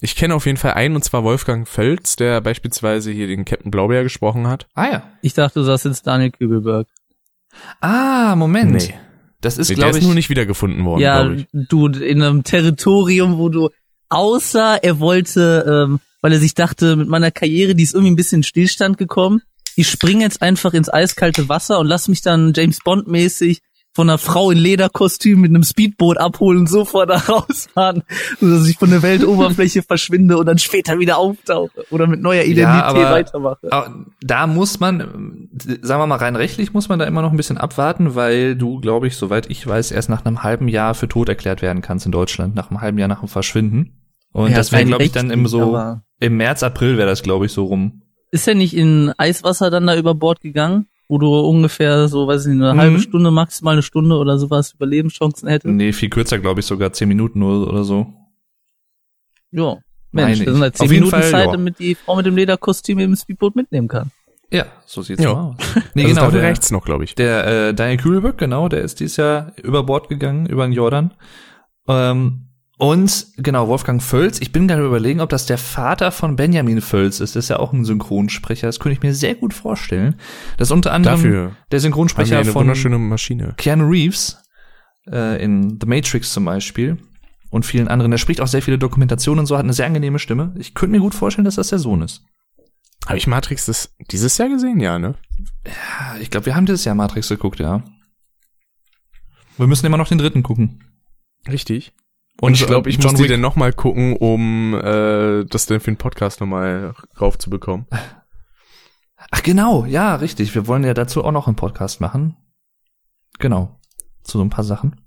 Ich 0.00 0.14
kenne 0.14 0.34
auf 0.34 0.44
jeden 0.44 0.58
Fall 0.58 0.74
einen, 0.74 0.96
und 0.96 1.02
zwar 1.02 1.24
Wolfgang 1.24 1.66
Völz, 1.66 2.16
der 2.16 2.40
beispielsweise 2.42 3.10
hier 3.10 3.28
den 3.28 3.44
Captain 3.44 3.70
Blaubeer 3.70 4.02
gesprochen 4.02 4.46
hat. 4.46 4.66
Ah 4.74 4.90
ja. 4.90 5.12
Ich 5.22 5.32
dachte, 5.32 5.60
du 5.60 5.64
sagst 5.64 5.86
jetzt 5.86 6.06
Daniel 6.06 6.32
Kübelberg. 6.32 6.86
Ah, 7.80 8.34
Moment. 8.36 8.72
Nee. 8.72 8.94
Das 9.40 9.56
ist, 9.56 9.68
der 9.68 9.76
glaube 9.76 9.92
ist 9.92 9.98
ich, 9.98 10.04
nur 10.04 10.14
nicht 10.14 10.28
wiedergefunden 10.28 10.84
worden, 10.84 11.00
ja, 11.00 11.36
du 11.52 11.86
in 11.86 12.22
einem 12.22 12.42
Territorium, 12.42 13.38
wo 13.38 13.48
du 13.48 13.70
außer 14.08 14.82
er 14.82 14.98
wollte, 14.98 15.86
ähm, 15.88 16.00
weil 16.20 16.32
er 16.32 16.40
sich 16.40 16.54
dachte, 16.54 16.96
mit 16.96 17.08
meiner 17.08 17.30
Karriere, 17.30 17.74
die 17.74 17.84
ist 17.84 17.94
irgendwie 17.94 18.12
ein 18.12 18.16
bisschen 18.16 18.40
in 18.40 18.42
Stillstand 18.44 18.98
gekommen. 18.98 19.42
Ich 19.76 19.88
springe 19.88 20.22
jetzt 20.24 20.42
einfach 20.42 20.72
ins 20.74 20.88
eiskalte 20.92 21.48
Wasser 21.48 21.78
und 21.78 21.86
lass 21.86 22.08
mich 22.08 22.22
dann 22.22 22.52
James 22.54 22.78
Bond 22.82 23.06
mäßig 23.08 23.60
von 23.94 24.10
einer 24.10 24.18
Frau 24.18 24.50
in 24.50 24.58
Lederkostüm 24.58 25.40
mit 25.40 25.48
einem 25.50 25.62
Speedboot 25.62 26.18
abholen 26.18 26.58
und 26.60 26.68
sofort 26.68 27.08
da 27.08 27.16
rausfahren, 27.16 28.02
sodass 28.38 28.68
ich 28.68 28.76
von 28.76 28.90
der 28.90 29.02
Weltoberfläche 29.02 29.82
verschwinde 29.82 30.36
und 30.36 30.44
dann 30.44 30.58
später 30.58 30.98
wieder 30.98 31.16
auftauche 31.16 31.86
oder 31.90 32.06
mit 32.06 32.20
neuer 32.20 32.42
Identität 32.44 32.84
aber- 32.84 33.10
weitermache. 33.10 33.72
Aber 33.72 34.04
da 34.20 34.46
muss 34.46 34.80
man, 34.80 35.48
sagen 35.80 36.00
wir 36.02 36.06
mal 36.06 36.16
rein 36.16 36.36
rechtlich, 36.36 36.74
muss 36.74 36.90
man 36.90 36.98
da 36.98 37.06
immer 37.06 37.22
noch 37.22 37.30
ein 37.30 37.38
bisschen 37.38 37.56
abwarten, 37.56 38.14
weil 38.14 38.54
du, 38.54 38.80
glaube 38.80 39.06
ich, 39.06 39.16
soweit 39.16 39.48
ich 39.50 39.66
weiß, 39.66 39.92
erst 39.92 40.10
nach 40.10 40.24
einem 40.26 40.42
halben 40.42 40.68
Jahr 40.68 40.94
für 40.94 41.08
tot 41.08 41.30
erklärt 41.30 41.62
werden 41.62 41.80
kannst 41.80 42.04
in 42.04 42.12
Deutschland, 42.12 42.54
nach 42.54 42.70
einem 42.70 42.82
halben 42.82 42.98
Jahr 42.98 43.08
nach 43.08 43.20
dem 43.20 43.28
Verschwinden. 43.28 44.02
Und 44.30 44.50
Ja, 44.50 44.56
das 44.58 44.72
wäre, 44.72 44.84
glaube 44.84 45.04
ich, 45.04 45.12
dann 45.12 45.30
im 45.30 45.46
so, 45.46 45.78
im 46.20 46.36
März, 46.36 46.62
April 46.62 46.98
wäre 46.98 47.08
das, 47.08 47.22
glaube 47.22 47.46
ich, 47.46 47.52
so 47.52 47.64
rum. 47.64 48.02
Ist 48.30 48.48
er 48.48 48.54
nicht 48.54 48.76
in 48.76 49.12
Eiswasser 49.18 49.70
dann 49.70 49.86
da 49.86 49.96
über 49.96 50.14
Bord 50.14 50.40
gegangen? 50.40 50.86
Wo 51.08 51.18
du 51.18 51.32
ungefähr 51.38 52.08
so, 52.08 52.26
weiß 52.26 52.46
ich 52.46 52.54
nicht, 52.54 52.62
eine 52.62 52.74
Mhm. 52.74 52.78
halbe 52.80 52.98
Stunde, 52.98 53.30
maximal 53.30 53.74
eine 53.74 53.82
Stunde 53.82 54.16
oder 54.16 54.38
sowas 54.38 54.72
Überlebenschancen 54.72 55.48
hätte? 55.48 55.70
Nee, 55.70 55.92
viel 55.92 56.10
kürzer, 56.10 56.38
glaube 56.40 56.60
ich, 56.60 56.66
sogar 56.66 56.92
zehn 56.92 57.06
Minuten 57.08 57.42
oder, 57.44 57.68
oder 57.72 57.84
so. 57.84 58.12
Ja. 59.52 59.76
Mensch, 60.12 60.38
das 60.44 60.52
sind 60.54 60.62
halt 60.62 60.76
zehn 60.76 60.88
Minuten 60.90 61.10
Fall, 61.10 61.30
Zeit, 61.30 61.46
ja. 61.46 61.52
damit 61.52 61.78
die 61.78 61.94
Frau 61.94 62.16
mit 62.16 62.26
dem 62.26 62.36
Lederkostüm 62.36 62.98
im 62.98 63.14
Speedboot 63.14 63.54
mitnehmen 63.54 63.86
kann. 63.88 64.10
Ja, 64.50 64.64
so 64.86 65.02
sieht's 65.02 65.22
Ja. 65.22 65.32
aus. 65.32 65.56
Nee, 65.94 66.04
also 66.04 66.14
genau, 66.16 66.30
der, 66.30 66.42
rechts 66.42 66.70
noch, 66.70 66.84
glaube 66.84 67.04
ich. 67.04 67.14
der 67.14 67.46
äh, 67.68 67.74
Daniel 67.74 67.98
Kühlberg, 67.98 68.38
genau, 68.38 68.68
der 68.68 68.82
ist 68.82 68.98
dieses 69.00 69.16
Jahr 69.16 69.52
über 69.62 69.82
Bord 69.84 70.08
gegangen, 70.08 70.46
über 70.46 70.64
den 70.66 70.72
Jordan. 70.72 71.12
Ähm, 71.88 72.45
und 72.78 73.28
genau, 73.38 73.68
Wolfgang 73.68 74.02
Völz, 74.02 74.38
ich 74.40 74.52
bin 74.52 74.68
gerade 74.68 74.84
überlegen, 74.84 75.20
ob 75.20 75.30
das 75.30 75.46
der 75.46 75.56
Vater 75.56 76.12
von 76.12 76.36
Benjamin 76.36 76.82
Völz 76.82 77.20
ist. 77.20 77.34
Das 77.34 77.46
ist 77.46 77.48
ja 77.48 77.58
auch 77.58 77.72
ein 77.72 77.86
Synchronsprecher. 77.86 78.66
Das 78.66 78.80
könnte 78.80 78.94
ich 78.94 79.02
mir 79.02 79.14
sehr 79.14 79.34
gut 79.34 79.54
vorstellen. 79.54 80.16
Das 80.58 80.68
ist 80.68 80.72
unter 80.72 80.92
anderem 80.92 81.16
Dafür 81.16 81.56
der 81.70 81.80
Synchronsprecher 81.80 82.38
eine 82.38 82.52
von 82.52 82.62
wunderschöne 82.62 82.98
Maschine. 82.98 83.54
Keanu 83.56 83.88
Reeves 83.88 84.36
äh, 85.10 85.42
in 85.42 85.78
The 85.80 85.86
Matrix 85.86 86.32
zum 86.32 86.44
Beispiel 86.44 86.98
und 87.48 87.64
vielen 87.64 87.88
anderen. 87.88 88.12
Er 88.12 88.18
spricht 88.18 88.42
auch 88.42 88.46
sehr 88.46 88.60
viele 88.60 88.78
Dokumentationen 88.78 89.40
und 89.40 89.46
so, 89.46 89.56
hat 89.56 89.64
eine 89.64 89.72
sehr 89.72 89.86
angenehme 89.86 90.18
Stimme. 90.18 90.54
Ich 90.58 90.74
könnte 90.74 90.92
mir 90.96 91.00
gut 91.00 91.14
vorstellen, 91.14 91.46
dass 91.46 91.54
das 91.54 91.68
der 91.68 91.78
Sohn 91.78 92.02
ist. 92.02 92.24
Habe 93.06 93.16
ich 93.16 93.26
Matrix 93.26 93.66
das 93.66 93.94
dieses 94.10 94.36
Jahr 94.36 94.50
gesehen? 94.50 94.80
Ja, 94.80 94.98
ne? 94.98 95.14
Ja, 95.64 96.16
Ich 96.20 96.30
glaube, 96.30 96.46
wir 96.46 96.56
haben 96.56 96.66
dieses 96.66 96.84
Jahr 96.84 96.94
Matrix 96.94 97.28
geguckt, 97.28 97.58
ja. 97.58 97.84
Wir 99.56 99.66
müssen 99.66 99.86
immer 99.86 99.96
noch 99.96 100.08
den 100.08 100.18
dritten 100.18 100.42
gucken. 100.42 100.84
Richtig. 101.48 101.94
Und 102.40 102.54
ich 102.54 102.66
glaube, 102.66 102.90
ich 102.90 102.96
John 102.96 103.12
muss 103.12 103.22
die 103.22 103.28
dann 103.28 103.40
noch 103.40 103.56
mal 103.56 103.72
gucken, 103.72 104.16
um 104.16 104.74
äh, 104.74 105.44
das 105.44 105.66
dann 105.66 105.80
für 105.80 105.90
den 105.90 105.96
Podcast 105.96 106.40
noch 106.40 106.46
mal 106.46 106.94
raufzubekommen. 107.20 107.86
Ach 109.30 109.42
genau, 109.42 109.84
ja, 109.86 110.14
richtig. 110.16 110.54
Wir 110.54 110.66
wollen 110.66 110.84
ja 110.84 110.94
dazu 110.94 111.24
auch 111.24 111.32
noch 111.32 111.46
einen 111.46 111.56
Podcast 111.56 112.00
machen. 112.00 112.36
Genau. 113.38 113.80
Zu 114.22 114.38
so 114.38 114.44
ein 114.44 114.50
paar 114.50 114.64
Sachen. 114.64 115.00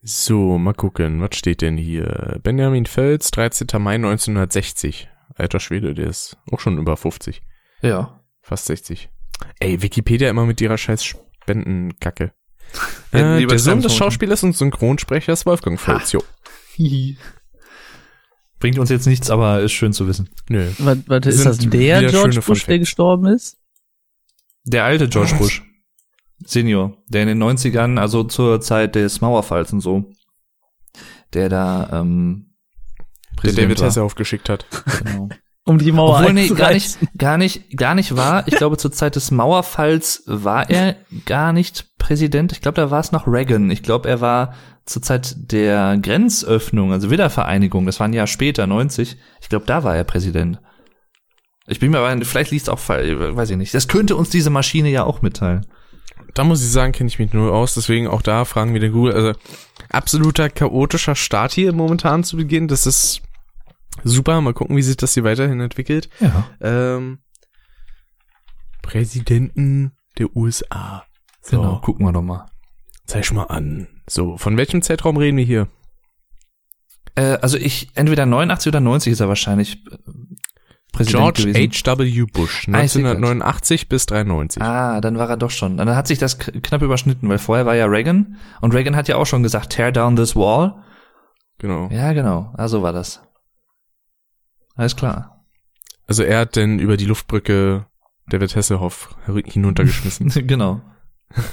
So, 0.00 0.58
mal 0.58 0.74
gucken, 0.74 1.20
was 1.20 1.36
steht 1.36 1.60
denn 1.60 1.76
hier? 1.76 2.38
Benjamin 2.42 2.86
Völz, 2.86 3.30
13. 3.32 3.66
Mai 3.82 3.96
1960. 3.96 5.08
Alter 5.34 5.60
Schwede, 5.60 5.94
der 5.94 6.06
ist 6.06 6.36
auch 6.50 6.60
schon 6.60 6.78
über 6.78 6.96
50. 6.96 7.42
Ja. 7.82 8.24
Fast 8.40 8.66
60. 8.66 9.10
Ey, 9.60 9.82
Wikipedia 9.82 10.30
immer 10.30 10.46
mit 10.46 10.60
ihrer 10.60 10.78
scheiß 10.78 11.04
Spendenkacke. 11.04 12.32
Äh, 13.12 13.46
der 13.46 13.58
Sohn 13.58 13.80
des. 13.80 13.94
Schauspielers 13.94 14.42
und 14.42 14.56
Synchronsprechers 14.56 15.46
Wolfgang 15.46 15.80
Völz, 15.80 16.12
jo. 16.12 16.22
Bringt 18.58 18.78
uns 18.78 18.90
jetzt 18.90 19.06
nichts, 19.06 19.30
aber 19.30 19.60
ist 19.60 19.72
schön 19.72 19.92
zu 19.92 20.08
wissen. 20.08 20.28
Nö. 20.48 20.70
Warte, 20.78 21.04
warte 21.06 21.28
ist 21.28 21.46
das 21.46 21.58
der 21.58 22.04
George 22.08 22.40
Bush, 22.40 22.66
der 22.66 22.80
gestorben 22.80 23.26
ist? 23.26 23.56
Der 24.64 24.84
alte 24.84 25.08
George 25.08 25.34
Bush. 25.38 25.62
Senior, 26.44 26.96
der 27.08 27.22
in 27.22 27.28
den 27.28 27.42
90ern, 27.42 27.98
also 27.98 28.24
zur 28.24 28.60
Zeit 28.60 28.94
des 28.94 29.20
Mauerfalls 29.20 29.72
und 29.72 29.80
so, 29.80 30.10
der 31.32 31.48
da 31.48 32.00
ähm, 32.00 32.54
Der 33.30 33.36
Präsident 33.36 33.64
David 33.66 33.80
war. 33.80 33.86
Hasselhoff 33.88 34.14
geschickt 34.14 34.48
hat. 34.48 34.66
Genau. 35.04 35.28
Um 35.68 35.78
die 35.78 35.92
Mauer 35.92 36.20
Obwohl, 36.20 36.32
nee, 36.32 36.48
gar 36.48 36.72
nicht, 36.72 36.98
gar 37.18 37.36
nicht, 37.36 37.76
gar 37.76 37.94
nicht 37.94 38.16
wahr. 38.16 38.44
Ich 38.46 38.56
glaube, 38.56 38.78
zur 38.78 38.90
Zeit 38.90 39.16
des 39.16 39.30
Mauerfalls 39.30 40.22
war 40.26 40.70
er 40.70 40.96
gar 41.26 41.52
nicht 41.52 41.98
Präsident. 41.98 42.52
Ich 42.52 42.62
glaube, 42.62 42.76
da 42.80 42.90
war 42.90 43.00
es 43.00 43.12
noch 43.12 43.26
Reagan. 43.26 43.70
Ich 43.70 43.82
glaube, 43.82 44.08
er 44.08 44.22
war 44.22 44.54
zur 44.86 45.02
Zeit 45.02 45.36
der 45.52 45.98
Grenzöffnung, 45.98 46.92
also 46.92 47.10
Wiedervereinigung. 47.10 47.84
Das 47.84 48.00
war 48.00 48.08
ein 48.08 48.14
Jahr 48.14 48.26
später, 48.26 48.66
90. 48.66 49.18
Ich 49.42 49.48
glaube, 49.50 49.66
da 49.66 49.84
war 49.84 49.94
er 49.94 50.04
Präsident. 50.04 50.58
Ich 51.66 51.80
bin 51.80 51.90
mir 51.90 51.98
aber, 51.98 52.24
vielleicht 52.24 52.50
liest 52.50 52.70
auch, 52.70 52.78
fall- 52.78 53.36
weiß 53.36 53.50
ich 53.50 53.58
nicht. 53.58 53.74
Das 53.74 53.88
könnte 53.88 54.16
uns 54.16 54.30
diese 54.30 54.48
Maschine 54.48 54.88
ja 54.88 55.04
auch 55.04 55.20
mitteilen. 55.20 55.66
Da 56.32 56.44
muss 56.44 56.62
ich 56.62 56.70
sagen, 56.70 56.92
kenne 56.92 57.08
ich 57.08 57.18
mich 57.18 57.34
nur 57.34 57.52
aus, 57.52 57.74
deswegen 57.74 58.08
auch 58.08 58.22
da 58.22 58.46
fragen 58.46 58.72
wir 58.72 58.80
den 58.80 58.92
Google. 58.92 59.12
Also 59.12 59.32
absoluter 59.90 60.48
chaotischer 60.48 61.14
Start 61.14 61.52
hier 61.52 61.74
momentan 61.74 62.24
zu 62.24 62.38
Beginn. 62.38 62.68
Das 62.68 62.86
ist 62.86 63.20
super. 64.04 64.40
Mal 64.40 64.54
gucken, 64.54 64.76
wie 64.76 64.82
sich 64.82 64.96
das 64.96 65.14
hier 65.14 65.24
weiterhin 65.24 65.60
entwickelt. 65.60 66.08
Ja. 66.20 66.46
Ähm, 66.60 67.18
Präsidenten 68.82 69.92
der 70.18 70.34
USA. 70.36 71.04
So, 71.42 71.56
Genau, 71.60 71.78
gucken 71.80 72.06
wir 72.06 72.12
doch 72.12 72.22
mal. 72.22 72.46
zeig 73.06 73.32
mal 73.32 73.44
an. 73.44 73.88
So, 74.08 74.36
von 74.36 74.56
welchem 74.56 74.82
Zeitraum 74.82 75.16
reden 75.16 75.36
wir 75.36 75.44
hier? 75.44 75.68
Äh, 77.14 77.38
also 77.42 77.56
ich, 77.58 77.90
entweder 77.94 78.26
89 78.26 78.70
oder 78.70 78.80
90 78.80 79.12
ist 79.12 79.20
er 79.20 79.28
wahrscheinlich. 79.28 79.82
Präsident 80.92 81.36
George? 81.36 81.52
H.W. 81.52 82.24
Bush, 82.32 82.66
Ah, 82.72 82.82
ich 82.82 82.92
seh 82.92 83.02
grad. 83.02 83.16
1989 83.16 83.88
bis 83.88 84.06
93. 84.06 84.62
Ah, 84.62 85.00
dann 85.02 85.18
war 85.18 85.28
er 85.28 85.36
doch 85.36 85.50
schon. 85.50 85.76
Dann 85.76 85.94
hat 85.94 86.06
sich 86.06 86.18
das 86.18 86.38
knapp 86.38 86.80
überschnitten, 86.82 87.28
weil 87.28 87.38
vorher 87.38 87.66
war 87.66 87.74
ja 87.76 87.84
Reagan 87.86 88.36
und 88.62 88.74
Reagan 88.74 88.96
hat 88.96 89.06
ja 89.06 89.16
auch 89.16 89.26
schon 89.26 89.42
gesagt, 89.42 89.70
tear 89.70 89.92
down 89.92 90.16
this 90.16 90.34
wall. 90.34 90.82
Genau. 91.58 91.88
Ja, 91.90 92.12
genau. 92.14 92.52
Also 92.56 92.82
war 92.82 92.92
das. 92.92 93.20
Alles 94.78 94.96
klar. 94.96 95.44
Also 96.06 96.22
er 96.22 96.38
hat 96.40 96.56
denn 96.56 96.78
über 96.78 96.96
die 96.96 97.04
Luftbrücke 97.04 97.84
David 98.28 98.54
Hasselhoff 98.56 99.14
hinuntergeschmissen. 99.26 100.28
genau. 100.46 100.80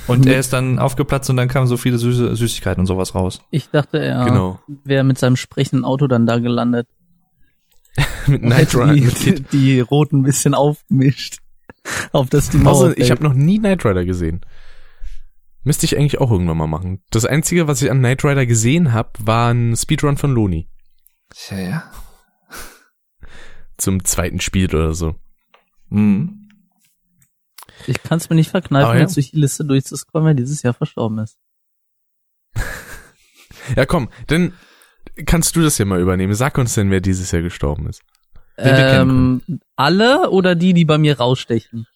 Und 0.08 0.26
er 0.26 0.40
ist 0.40 0.54
dann 0.54 0.80
aufgeplatzt 0.80 1.30
und 1.30 1.36
dann 1.36 1.50
kamen 1.50 1.68
so 1.68 1.76
viele 1.76 1.98
süße 1.98 2.36
Süßigkeiten 2.36 2.80
und 2.82 2.86
sowas 2.86 3.14
raus. 3.16 3.42
Ich 3.50 3.70
dachte, 3.72 3.98
er 4.00 4.24
Genau. 4.24 4.60
wäre 4.86 5.04
mit 5.04 5.18
seinem 5.18 5.36
sprechenden 5.36 5.84
Auto 5.84 6.08
dann 6.08 6.26
da 6.26 6.40
gelandet. 6.40 6.88
mit 8.28 8.44
hätte 8.56 8.80
Rider. 8.80 8.94
die, 8.94 9.02
Mit, 9.32 9.52
die 9.54 9.80
Roten 9.82 10.20
ein 10.20 10.24
bisschen 10.24 10.54
aufgemischt. 10.54 11.40
Auf 12.14 12.30
das 12.30 12.50
die 12.50 12.58
Mauer 12.58 12.86
also, 12.86 12.98
ich 12.98 13.12
habe 13.12 13.24
noch 13.24 13.34
nie 13.34 13.60
Knight 13.60 13.84
Rider 13.86 14.06
gesehen. 14.06 14.42
Müsste 15.64 15.86
ich 15.88 15.98
eigentlich 15.98 16.22
auch 16.22 16.32
irgendwann 16.32 16.58
mal 16.58 16.68
machen. 16.68 17.02
Das 17.10 17.26
Einzige, 17.26 17.68
was 17.68 17.82
ich 17.82 17.90
an 17.90 18.00
Knight 18.00 18.24
Rider 18.24 18.46
gesehen 18.46 18.94
habe, 18.94 19.10
war 19.20 19.52
ein 19.52 19.76
Speedrun 19.76 20.16
von 20.16 20.32
Loni. 20.32 20.70
Ja, 21.50 21.58
ja. 21.60 21.84
Zum 23.78 24.04
zweiten 24.06 24.40
Spiel 24.40 24.74
oder 24.74 24.94
so. 24.94 25.16
Mhm. 25.90 26.50
Ich 27.88 28.02
kann 28.02 28.18
es 28.18 28.30
mir 28.30 28.36
nicht 28.36 28.50
verkneifen, 28.50 28.86
Aber 28.86 28.96
ja. 28.96 29.02
jetzt 29.02 29.16
durch 29.16 29.32
die 29.32 29.40
Liste 29.40 29.66
durchzuscrollen, 29.66 30.28
wer 30.28 30.34
dieses 30.34 30.62
Jahr 30.64 30.74
verstorben 30.74 31.20
ist. 31.20 31.38
Ja, 33.76 33.88
komm, 33.88 34.10
dann 34.28 34.54
kannst 35.26 35.56
du 35.56 35.62
das 35.62 35.80
ja 35.80 35.86
mal 35.86 36.00
übernehmen. 36.00 36.36
Sag 36.36 36.58
uns 36.60 36.76
denn, 36.76 36.92
wer 36.92 37.02
dieses 37.02 37.32
Jahr 37.32 37.42
gestorben 37.42 37.88
ist. 37.88 38.04
Den 38.58 38.76
Ähm, 38.76 39.42
alle 39.76 40.30
oder 40.30 40.54
die, 40.54 40.74
die 40.74 40.86
bei 40.86 40.98
mir 40.98 41.18
rausstechen? 41.18 41.88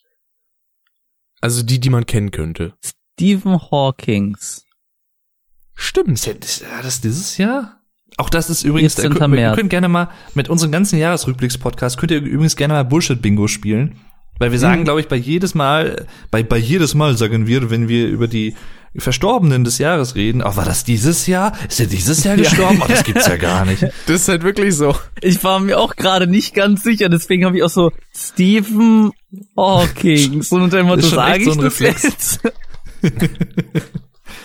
Also 1.41 1.63
die, 1.63 1.79
die 1.79 1.89
man 1.89 2.05
kennen 2.05 2.31
könnte. 2.31 2.73
Stephen 2.83 3.59
Hawkings. 3.71 4.65
Stimmt. 5.75 6.25
Ja 6.25 6.81
das 6.81 7.01
dieses 7.01 7.37
Jahr? 7.37 7.78
Auch 8.17 8.29
das 8.29 8.49
ist 8.49 8.63
übrigens, 8.63 8.95
14. 8.95 9.11
ihr 9.13 9.17
könnt, 9.19 9.33
März. 9.35 9.55
könnt 9.57 9.69
gerne 9.69 9.87
mal 9.89 10.09
mit 10.33 10.49
unserem 10.49 10.71
ganzen 10.71 10.99
Jahresrückblicks-Podcast, 10.99 11.97
könnt 11.97 12.11
ihr 12.11 12.17
übrigens 12.21 12.55
gerne 12.55 12.73
mal 12.73 12.83
Bullshit-Bingo 12.83 13.47
spielen. 13.47 13.95
Weil 14.39 14.51
wir 14.51 14.59
sagen, 14.59 14.81
Mhm. 14.81 14.85
glaube 14.85 15.01
ich, 15.01 15.07
bei 15.07 15.15
jedes 15.17 15.53
Mal, 15.55 16.05
bei, 16.31 16.43
bei 16.43 16.57
jedes 16.57 16.95
Mal 16.95 17.17
sagen 17.17 17.45
wir, 17.47 17.69
wenn 17.69 17.87
wir 17.89 18.07
über 18.07 18.27
die 18.27 18.55
Verstorbenen 18.97 19.63
des 19.63 19.77
Jahres 19.77 20.15
reden, 20.15 20.41
ach, 20.43 20.55
war 20.57 20.65
das 20.65 20.83
dieses 20.83 21.27
Jahr? 21.27 21.53
Ist 21.67 21.79
er 21.79 21.85
dieses 21.87 22.23
Jahr 22.23 22.37
gestorben? 22.37 22.81
Oh, 22.81 22.87
das 22.87 23.03
gibt's 23.03 23.27
ja 23.27 23.35
gar 23.37 23.65
nicht. 23.65 23.83
Das 24.07 24.21
ist 24.21 24.27
halt 24.29 24.43
wirklich 24.43 24.75
so. 24.75 24.95
Ich 25.21 25.43
war 25.43 25.59
mir 25.59 25.77
auch 25.77 25.95
gerade 25.95 26.25
nicht 26.25 26.55
ganz 26.55 26.83
sicher, 26.83 27.07
deswegen 27.09 27.45
habe 27.45 27.57
ich 27.57 27.63
auch 27.63 27.69
so 27.69 27.91
Stephen 28.15 29.11
Hawking. 29.55 30.41
So 30.41 30.55
unter 30.55 30.77
dem 30.77 30.87
Motto, 30.87 31.01
sage 31.07 31.43
so 31.43 31.51
ich 31.51 31.57
ein 31.57 31.63
das 31.63 31.73
Reflex. 31.81 32.03
jetzt? 32.03 32.39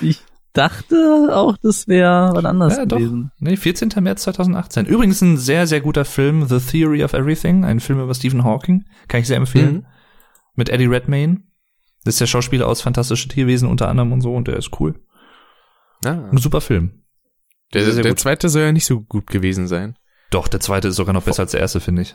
ich 0.01 0.19
dachte 0.55 1.29
auch, 1.33 1.57
das 1.59 1.87
wäre 1.89 2.31
was 2.35 2.45
anderes 2.45 2.77
Ja, 2.79 2.87
doch. 2.87 2.97
gewesen. 2.97 3.31
Nee, 3.39 3.57
14. 3.57 3.91
März 4.01 4.23
2018. 4.23 4.87
Übrigens 4.87 5.21
ein 5.21 5.37
sehr, 5.37 5.67
sehr 5.67 5.81
guter 5.83 6.05
Film, 6.07 6.47
The 6.49 6.59
Theory 6.59 7.05
of 7.05 7.13
Everything, 7.13 7.65
ein 7.65 7.81
Film 7.81 8.01
über 8.01 8.15
Stephen 8.15 8.45
Hawking. 8.45 8.85
Kann 9.09 9.21
ich 9.21 9.27
sehr 9.27 9.37
empfehlen. 9.37 9.75
Mhm. 9.75 9.87
Mit 10.57 10.69
Eddie 10.71 10.87
Redmayne. 10.87 11.43
Das 12.05 12.15
ist 12.15 12.21
der 12.21 12.27
Schauspieler 12.27 12.67
aus 12.69 12.81
Fantastische 12.83 13.29
Tierwesen 13.29 13.69
unter 13.69 13.89
anderem 13.89 14.13
und 14.13 14.21
so 14.23 14.35
und 14.35 14.49
der 14.49 14.57
ist 14.57 14.71
cool. 14.81 14.95
Ah. 16.05 16.29
Ein 16.31 16.39
super 16.39 16.61
Film. 16.61 17.03
Der, 17.73 17.83
Sehr, 17.85 17.95
sehr 17.95 18.03
der 18.03 18.13
gut. 18.13 18.21
zweite 18.21 18.49
soll 18.49 18.63
ja 18.63 18.73
nicht 18.73 18.87
so 18.87 19.01
gut 19.01 19.27
gewesen 19.27 19.67
sein. 19.67 19.97
Doch, 20.31 20.49
der 20.49 20.61
zweite 20.61 20.89
ist 20.89 20.97
sogar 20.97 21.13
noch 21.15 21.23
besser 21.25 21.43
als 21.43 21.53
der 21.53 21.61
erste, 21.61 21.81
finde 21.81 22.03
ich. 22.03 22.15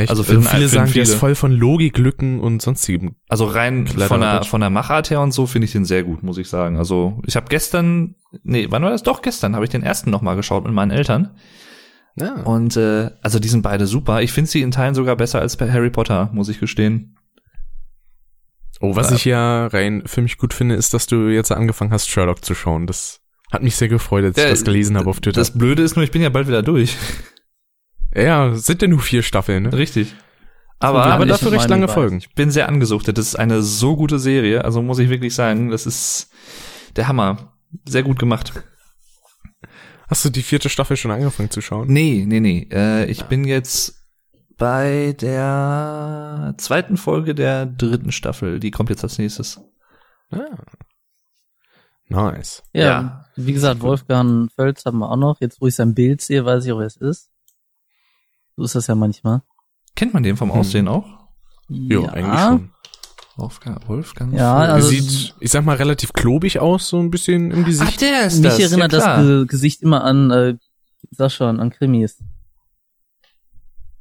Echt? 0.00 0.10
Also 0.10 0.22
Also 0.22 0.32
für 0.32 0.38
den- 0.40 0.42
viele 0.48 0.68
sagen, 0.68 0.92
der 0.92 1.02
ist 1.02 1.10
viele. 1.10 1.18
voll 1.18 1.34
von 1.34 1.52
Logiklücken 1.52 2.40
und 2.40 2.60
sonstigem. 2.62 3.14
Also 3.28 3.44
rein 3.46 3.86
von 3.86 4.20
der, 4.20 4.42
von 4.44 4.60
der 4.60 4.70
Machart 4.70 5.10
her 5.10 5.20
und 5.20 5.32
so 5.32 5.46
finde 5.46 5.66
ich 5.66 5.72
den 5.72 5.84
sehr 5.84 6.02
gut, 6.02 6.22
muss 6.22 6.38
ich 6.38 6.48
sagen. 6.48 6.76
Also 6.76 7.20
ich 7.26 7.36
habe 7.36 7.46
gestern, 7.48 8.16
nee, 8.42 8.66
wann 8.70 8.82
war 8.82 8.90
das? 8.90 9.02
Doch, 9.02 9.22
gestern 9.22 9.54
habe 9.54 9.64
ich 9.64 9.70
den 9.70 9.82
ersten 9.82 10.10
noch 10.10 10.22
mal 10.22 10.34
geschaut 10.36 10.64
mit 10.64 10.72
meinen 10.72 10.90
Eltern. 10.90 11.30
Ja. 12.16 12.42
Und 12.42 12.76
äh, 12.76 13.10
also 13.22 13.38
die 13.38 13.48
sind 13.48 13.62
beide 13.62 13.86
super. 13.86 14.20
Ich 14.22 14.32
finde 14.32 14.50
sie 14.50 14.62
in 14.62 14.72
Teilen 14.72 14.94
sogar 14.94 15.16
besser 15.16 15.40
als 15.40 15.56
bei 15.56 15.70
Harry 15.70 15.90
Potter, 15.90 16.28
muss 16.32 16.48
ich 16.48 16.58
gestehen. 16.60 17.16
Oh, 18.80 18.96
was 18.96 19.10
Ja. 19.10 19.16
ich 19.16 19.24
ja 19.26 19.66
rein 19.66 20.02
für 20.06 20.22
mich 20.22 20.38
gut 20.38 20.54
finde, 20.54 20.74
ist, 20.74 20.94
dass 20.94 21.06
du 21.06 21.28
jetzt 21.28 21.52
angefangen 21.52 21.92
hast, 21.92 22.08
Sherlock 22.08 22.44
zu 22.44 22.54
schauen. 22.54 22.86
Das 22.86 23.20
hat 23.52 23.62
mich 23.62 23.76
sehr 23.76 23.88
gefreut, 23.88 24.24
als 24.24 24.38
ich 24.38 24.44
das 24.44 24.64
gelesen 24.64 24.96
habe 24.96 25.10
auf 25.10 25.20
Twitter. 25.20 25.40
Das 25.40 25.56
Blöde 25.56 25.82
ist 25.82 25.96
nur, 25.96 26.04
ich 26.04 26.10
bin 26.10 26.22
ja 26.22 26.28
bald 26.30 26.48
wieder 26.48 26.62
durch. 26.62 26.96
Ja, 28.14 28.54
sind 28.54 28.82
ja 28.82 28.88
nur 28.88 29.00
vier 29.00 29.22
Staffeln, 29.22 29.64
ne? 29.64 29.72
Richtig. 29.72 30.14
Aber, 30.78 31.04
Aber, 31.04 31.26
dafür 31.26 31.52
recht 31.52 31.68
lange. 31.68 31.88
Folgen. 31.88 32.18
ich 32.18 32.34
bin 32.34 32.50
sehr 32.50 32.66
angesuchtet. 32.68 33.18
Das 33.18 33.26
ist 33.26 33.36
eine 33.36 33.60
so 33.62 33.96
gute 33.96 34.18
Serie. 34.18 34.64
Also 34.64 34.80
muss 34.80 34.98
ich 34.98 35.10
wirklich 35.10 35.34
sagen, 35.34 35.70
das 35.70 35.84
ist 35.86 36.30
der 36.96 37.06
Hammer. 37.06 37.52
Sehr 37.86 38.02
gut 38.02 38.18
gemacht. 38.18 38.52
Hast 40.08 40.24
du 40.24 40.30
die 40.30 40.42
vierte 40.42 40.68
Staffel 40.70 40.96
schon 40.96 41.10
angefangen 41.10 41.50
zu 41.50 41.60
schauen? 41.60 41.86
Nee, 41.88 42.24
nee, 42.26 42.40
nee. 42.40 42.66
Äh, 42.72 43.04
ich 43.10 43.24
bin 43.24 43.44
jetzt 43.44 43.94
bei 44.56 45.14
der 45.20 46.54
zweiten 46.56 46.96
Folge 46.96 47.34
der 47.34 47.66
dritten 47.66 48.10
Staffel. 48.10 48.58
Die 48.58 48.70
kommt 48.70 48.88
jetzt 48.90 49.04
als 49.04 49.18
nächstes. 49.18 49.60
Ah. 50.32 50.56
Nice. 52.08 52.62
Ja, 52.72 52.82
Ja. 52.84 53.24
wie 53.36 53.52
gesagt, 53.52 53.82
Wolfgang 53.82 54.50
Völz 54.52 54.84
haben 54.84 54.98
wir 54.98 55.10
auch 55.10 55.16
noch. 55.16 55.40
Jetzt, 55.40 55.60
wo 55.60 55.66
ich 55.66 55.74
sein 55.76 55.94
Bild 55.94 56.20
sehe, 56.22 56.44
weiß 56.44 56.64
ich 56.64 56.72
auch, 56.72 56.78
wer 56.78 56.86
es 56.86 56.96
ist. 56.96 57.30
So 58.56 58.64
ist 58.64 58.74
das 58.74 58.86
ja 58.86 58.94
manchmal. 58.94 59.42
Kennt 59.96 60.14
man 60.14 60.22
den 60.22 60.36
vom 60.36 60.52
Hm. 60.52 60.60
Aussehen 60.60 60.88
auch? 60.88 61.06
Jo, 61.68 62.06
eigentlich 62.06 62.40
schon. 62.40 62.70
Wolfgang, 63.36 63.88
Wolfgang. 63.88 64.34
Ja, 64.34 64.54
also- 64.54 64.88
Sieht, 64.88 65.34
ich 65.40 65.50
sag 65.50 65.64
mal, 65.64 65.76
relativ 65.76 66.12
klobig 66.12 66.58
aus, 66.58 66.88
so 66.88 66.98
ein 66.98 67.10
bisschen 67.10 67.50
im 67.52 67.62
Ach, 67.62 67.66
Gesicht. 67.66 68.00
der 68.02 68.26
ist 68.26 68.40
Mich 68.42 68.50
das. 68.50 68.58
erinnert 68.58 68.92
ja, 68.92 69.22
das 69.22 69.48
Gesicht 69.48 69.82
immer 69.82 70.04
an, 70.04 70.30
äh, 70.30 70.56
sag 71.10 71.30
schon, 71.32 71.58
an 71.60 71.70
Krimis. 71.70 72.22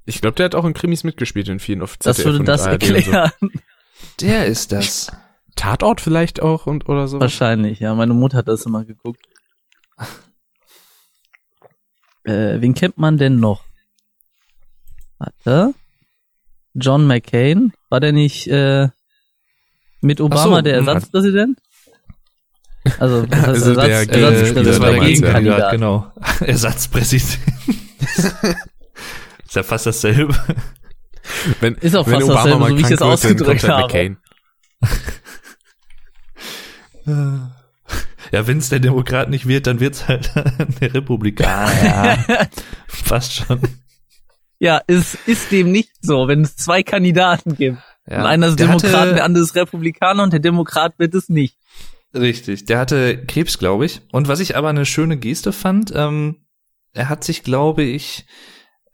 Ich 0.06 0.22
glaube, 0.22 0.36
der 0.36 0.46
hat 0.46 0.56
auch 0.56 0.66
in 0.66 0.74
Krimis 0.74 1.04
mitgespielt 1.04 1.48
in 1.50 1.60
vielen 1.60 1.82
auf 1.84 1.96
Das 1.98 2.18
würde 2.26 2.40
und 2.40 2.46
das 2.48 2.62
und 2.62 2.84
so. 2.84 2.94
erklären. 2.94 3.32
Der 4.20 4.46
ist 4.48 4.72
das. 4.72 5.12
Tatort 5.56 6.02
vielleicht 6.02 6.42
auch 6.42 6.66
und 6.66 6.90
oder 6.90 7.08
so. 7.08 7.20
Wahrscheinlich, 7.20 7.80
ja. 7.80 7.94
Meine 7.94 8.14
Mutter 8.14 8.38
hat 8.40 8.48
das 8.48 8.66
immer 8.66 8.84
geguckt. 8.86 9.22
Äh, 12.24 12.60
wen 12.62 12.74
kennt 12.74 12.98
man 12.98 13.18
denn 13.18 13.40
noch? 13.40 13.64
Warte. 15.20 15.74
John 16.74 17.06
McCain. 17.06 17.74
War 17.90 18.00
der 18.00 18.14
nicht 18.14 18.48
äh, 18.48 18.88
mit 20.02 20.22
Obama 20.22 20.58
so, 20.58 20.62
der 20.62 20.80
hm. 20.80 20.88
Ersatzpräsident? 20.88 21.60
Also, 23.00 23.26
das 23.26 23.40
heißt 23.40 23.48
Also 23.48 23.76
der 23.76 23.90
Ersatz, 23.90 24.08
Gegen- 24.12 24.24
Ersatzpräsident, 24.24 24.68
das 24.68 24.80
war 24.80 24.92
der 24.92 24.96
damals, 24.96 25.10
ja. 25.10 25.16
Gegenkandidat, 25.18 25.72
genau. 25.72 26.12
Ersatzpräsident. 26.40 27.40
ist 29.46 29.56
ja 29.56 29.64
fast 29.64 29.86
dasselbe. 29.86 30.36
Wenn, 31.60 31.76
Ist 31.76 31.96
auch 31.96 32.08
wenn 32.08 32.22
fast 32.22 32.26
Obama 32.26 32.70
dasselbe, 32.70 32.70
so 32.70 32.78
wie 32.78 32.82
ich 32.82 32.82
krank 32.82 32.84
es 32.84 32.90
wird, 32.90 33.02
dann 33.02 33.10
ausgedrückt 33.10 33.64
habe. 33.64 33.82
McCain. 33.84 34.18
Ja, 38.32 38.46
wenn 38.46 38.60
es 38.60 38.70
der 38.70 38.80
Demokrat 38.80 39.32
nicht 39.32 39.48
wird, 39.48 39.66
dann 39.66 39.80
wird's 39.80 40.08
halt 40.08 40.32
der 40.82 40.94
Republikaner. 40.94 42.24
Ja, 42.28 42.48
fast 42.88 43.34
schon. 43.34 43.60
Ja, 44.60 44.82
ist, 44.88 45.16
ist 45.28 45.52
dem 45.52 45.72
nicht 45.72 45.92
so, 46.02 46.28
wenn 46.28 46.42
es 46.42 46.56
zwei 46.58 46.84
Kandidaten 46.84 47.56
gibt. 47.56 47.78
Ja. 48.10 48.20
Und 48.22 48.26
einer 48.26 48.48
ist 48.48 48.60
Der 48.60 48.68
Demokrat, 48.68 48.94
hatte- 48.94 49.14
der 49.16 49.24
andere 49.24 49.44
ist 49.44 49.56
Republikaner 49.56 50.24
und 50.24 50.34
der 50.34 50.40
Demokrat 50.40 50.94
wird 50.98 51.16
es 51.16 51.30
nicht. 51.30 51.56
Richtig, 52.14 52.66
der 52.66 52.80
hatte 52.80 53.24
Krebs, 53.26 53.58
glaube 53.60 53.86
ich. 53.86 54.02
Und 54.12 54.28
was 54.28 54.40
ich 54.40 54.58
aber 54.58 54.70
eine 54.70 54.86
schöne 54.86 55.18
Geste 55.18 55.52
fand, 55.54 55.94
ähm, 55.96 56.38
er 56.94 57.08
hat 57.08 57.24
sich, 57.24 57.44
glaube 57.44 57.84
ich, 57.84 58.26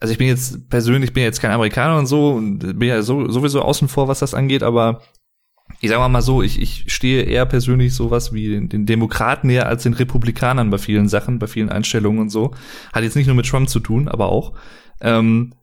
also 0.01 0.11
ich 0.11 0.17
bin 0.17 0.27
jetzt 0.27 0.69
persönlich, 0.69 1.13
bin 1.13 1.23
jetzt 1.23 1.39
kein 1.41 1.51
Amerikaner 1.51 1.97
und 1.97 2.07
so 2.07 2.31
und 2.33 2.59
bin 2.59 2.89
ja 2.89 3.01
so, 3.01 3.29
sowieso 3.31 3.61
außen 3.61 3.87
vor, 3.87 4.07
was 4.09 4.19
das 4.19 4.33
angeht, 4.33 4.63
aber 4.63 5.01
ich 5.79 5.89
sag 5.89 6.11
mal 6.11 6.21
so, 6.21 6.43
ich, 6.43 6.61
ich 6.61 6.93
stehe 6.93 7.23
eher 7.23 7.45
persönlich 7.45 7.95
sowas 7.95 8.33
wie 8.33 8.49
den, 8.49 8.69
den 8.69 8.85
Demokraten 8.85 9.47
näher 9.47 9.67
als 9.67 9.83
den 9.83 9.93
Republikanern 9.93 10.69
bei 10.69 10.77
vielen 10.77 11.07
Sachen, 11.07 11.39
bei 11.39 11.47
vielen 11.47 11.69
Einstellungen 11.69 12.19
und 12.19 12.29
so. 12.29 12.53
Hat 12.93 13.03
jetzt 13.03 13.15
nicht 13.15 13.27
nur 13.27 13.35
mit 13.35 13.47
Trump 13.47 13.69
zu 13.69 13.79
tun, 13.79 14.07
aber 14.09 14.27
auch. 14.29 14.53
Ähm, 15.01 15.53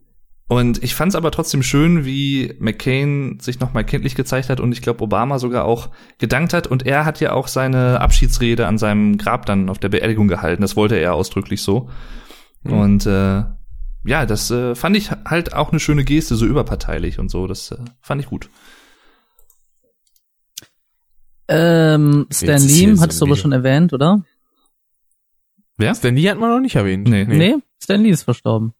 und 0.49 0.83
ich 0.83 0.95
fand 0.95 1.13
es 1.13 1.17
aber 1.17 1.31
trotzdem 1.31 1.63
schön, 1.63 2.05
wie 2.05 2.55
McCain 2.59 3.39
sich 3.41 3.59
nochmal 3.59 3.85
kindlich 3.85 4.15
gezeigt 4.15 4.51
hat 4.51 4.61
und 4.61 4.73
ich 4.73 4.83
glaube 4.83 5.03
Obama 5.03 5.39
sogar 5.39 5.65
auch 5.65 5.89
gedankt 6.19 6.53
hat. 6.53 6.67
Und 6.67 6.85
er 6.85 7.07
hat 7.07 7.21
ja 7.21 7.33
auch 7.33 7.49
seine 7.49 8.01
Abschiedsrede 8.01 8.67
an 8.67 8.77
seinem 8.77 9.17
Grab 9.17 9.47
dann 9.47 9.71
auf 9.71 9.79
der 9.79 9.89
Beerdigung 9.89 10.29
gehalten. 10.29 10.61
Das 10.61 10.77
wollte 10.77 10.97
er 10.97 11.15
ausdrücklich 11.15 11.63
so. 11.63 11.89
Mhm. 12.65 12.73
Und 12.73 13.07
äh, 13.07 13.45
ja, 14.05 14.27
das 14.27 14.51
äh, 14.51 14.75
fand 14.75 14.97
ich 14.97 15.11
halt 15.11 15.55
auch 15.55 15.71
eine 15.71 15.81
schöne 15.81 16.05
Geste, 16.05 16.35
so 16.35 16.45
überparteilich 16.45 17.19
und 17.19 17.31
so. 17.31 17.47
Das 17.47 17.71
äh, 17.71 17.79
fand 18.03 18.21
ich 18.21 18.27
gut. 18.27 18.51
Ähm, 21.49 22.27
Stan 22.31 22.61
Lee, 22.61 22.95
hattest 22.99 23.21
du 23.21 23.27
aber 23.27 23.37
schon 23.37 23.53
erwähnt, 23.53 23.93
oder? 23.93 24.23
Wer? 25.77 25.95
Stan 25.95 26.15
Lee 26.15 26.29
hat 26.29 26.39
man 26.39 26.51
noch 26.51 26.61
nicht 26.61 26.77
erwähnt. 26.77 27.09
Nee. 27.09 27.25
Nee, 27.25 27.57
Stan 27.83 28.01
Lee 28.01 28.11
ist 28.11 28.25
verstorben. 28.25 28.75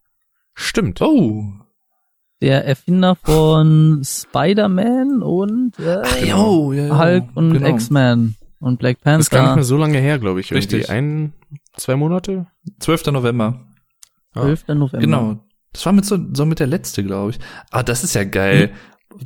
Stimmt. 0.55 1.01
Oh. 1.01 1.45
der 2.41 2.65
Erfinder 2.67 3.15
von 3.17 4.03
Spider-Man 4.05 5.23
und 5.23 5.79
äh, 5.79 6.27
jo, 6.29 6.73
ja, 6.73 6.87
ja, 6.87 6.99
Hulk 6.99 7.25
und 7.35 7.53
genau. 7.53 7.69
X-Men 7.69 8.37
und 8.59 8.79
Black 8.79 8.99
Das 9.05 9.21
ist 9.21 9.31
gar 9.31 9.39
nicht 9.39 9.47
Panther. 9.47 9.55
mehr 9.57 9.65
so 9.65 9.77
lange 9.77 9.99
her, 9.99 10.19
glaube 10.19 10.41
ich. 10.41 10.51
Irgendwie 10.51 10.75
Richtig. 10.77 10.91
ein, 10.91 11.33
zwei 11.77 11.97
Monate? 11.97 12.47
12. 12.81 13.07
November. 13.07 13.67
12. 14.35 14.69
November. 14.69 14.99
Genau. 14.99 15.45
Das 15.73 15.87
war 15.87 15.93
mit 15.93 16.05
so, 16.05 16.19
so 16.33 16.45
mit 16.45 16.59
der 16.61 16.67
letzte, 16.67 17.03
glaube 17.05 17.31
ich. 17.31 17.39
Ah, 17.71 17.83
das 17.83 18.05
ist 18.05 18.15
ja 18.15 18.25
geil. 18.25 18.73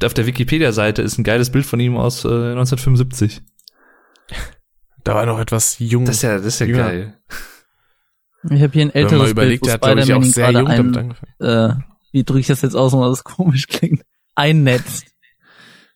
Auf 0.05 0.15
der 0.15 0.27
Wikipedia-Seite 0.27 1.01
ist 1.03 1.19
ein 1.19 1.25
geiles 1.25 1.51
Bild 1.51 1.65
von 1.67 1.81
ihm 1.81 1.97
aus 1.97 2.25
äh, 2.25 2.29
1975. 2.29 3.43
Da 5.05 5.15
war 5.15 5.27
noch 5.27 5.39
etwas 5.39 5.79
jung. 5.79 6.05
Das 6.05 6.17
ist 6.17 6.23
ja, 6.23 6.37
das 6.37 6.47
ist 6.47 6.59
ja 6.61 6.67
Ja. 6.67 6.77
geil. 6.77 7.19
Ich 8.51 8.63
habe 8.63 8.73
hier 8.73 8.83
ein 8.83 8.95
Wenn 8.95 9.03
man 9.05 9.13
älteres 9.13 9.31
überlegt, 9.31 9.63
Bild, 9.63 9.83
der 9.83 9.97
wo 9.97 10.01
Spider-Man 10.03 10.33
gerade 10.33 10.59
jung 10.59 10.67
ein, 10.69 10.97
angefangen. 10.97 11.15
äh, 11.41 11.83
wie 12.13 12.25
drücke 12.25 12.41
ich 12.41 12.47
das 12.47 12.63
jetzt 12.63 12.75
aus, 12.77 12.93
weil 12.93 13.09
das 13.11 13.25
komisch 13.25 13.67
klingt, 13.67 14.03
einnetzt. 14.35 15.07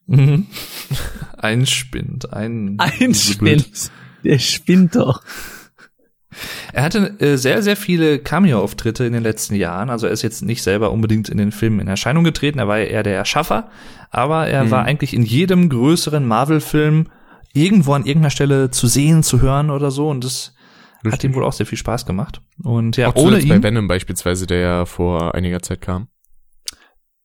Mhm. 0.06 0.46
Ein 1.38 1.64
Spind, 1.66 2.32
ein, 2.34 2.74
Ein 2.78 3.14
Spinnt. 3.14 3.90
Der 4.24 4.38
spinnt 4.38 4.94
doch. 4.96 5.22
Er 6.72 6.82
hatte 6.82 7.18
äh, 7.20 7.36
sehr, 7.36 7.62
sehr 7.62 7.76
viele 7.76 8.18
Cameo-Auftritte 8.18 9.04
in 9.04 9.12
den 9.14 9.22
letzten 9.22 9.54
Jahren. 9.54 9.88
Also 9.88 10.06
er 10.06 10.12
ist 10.12 10.22
jetzt 10.22 10.42
nicht 10.42 10.62
selber 10.62 10.90
unbedingt 10.92 11.28
in 11.28 11.38
den 11.38 11.50
Filmen 11.50 11.80
in 11.80 11.88
Erscheinung 11.88 12.24
getreten. 12.24 12.58
Er 12.58 12.68
war 12.68 12.78
ja 12.78 12.84
eher 12.84 13.02
der 13.02 13.16
Erschaffer. 13.16 13.70
Aber 14.10 14.46
er 14.48 14.64
Mhm. 14.64 14.70
war 14.70 14.84
eigentlich 14.84 15.14
in 15.14 15.22
jedem 15.22 15.68
größeren 15.70 16.26
Marvel-Film 16.26 17.06
irgendwo 17.54 17.94
an 17.94 18.04
irgendeiner 18.04 18.30
Stelle 18.30 18.70
zu 18.70 18.86
sehen, 18.86 19.22
zu 19.22 19.40
hören 19.40 19.70
oder 19.70 19.90
so. 19.90 20.08
Und 20.10 20.22
das 20.24 20.54
hat 21.04 21.12
Richtig. 21.14 21.30
ihm 21.30 21.34
wohl 21.34 21.44
auch 21.44 21.52
sehr 21.52 21.66
viel 21.66 21.78
Spaß 21.78 22.06
gemacht. 22.06 22.42
Und 22.62 22.96
ja, 22.96 23.08
Auch 23.08 23.14
ohne 23.16 23.30
zuletzt 23.38 23.48
bei 23.48 23.56
ihn. 23.56 23.62
Venom 23.62 23.88
beispielsweise, 23.88 24.46
der 24.46 24.58
ja 24.60 24.84
vor 24.84 25.34
einiger 25.34 25.60
Zeit 25.62 25.80
kam. 25.80 26.08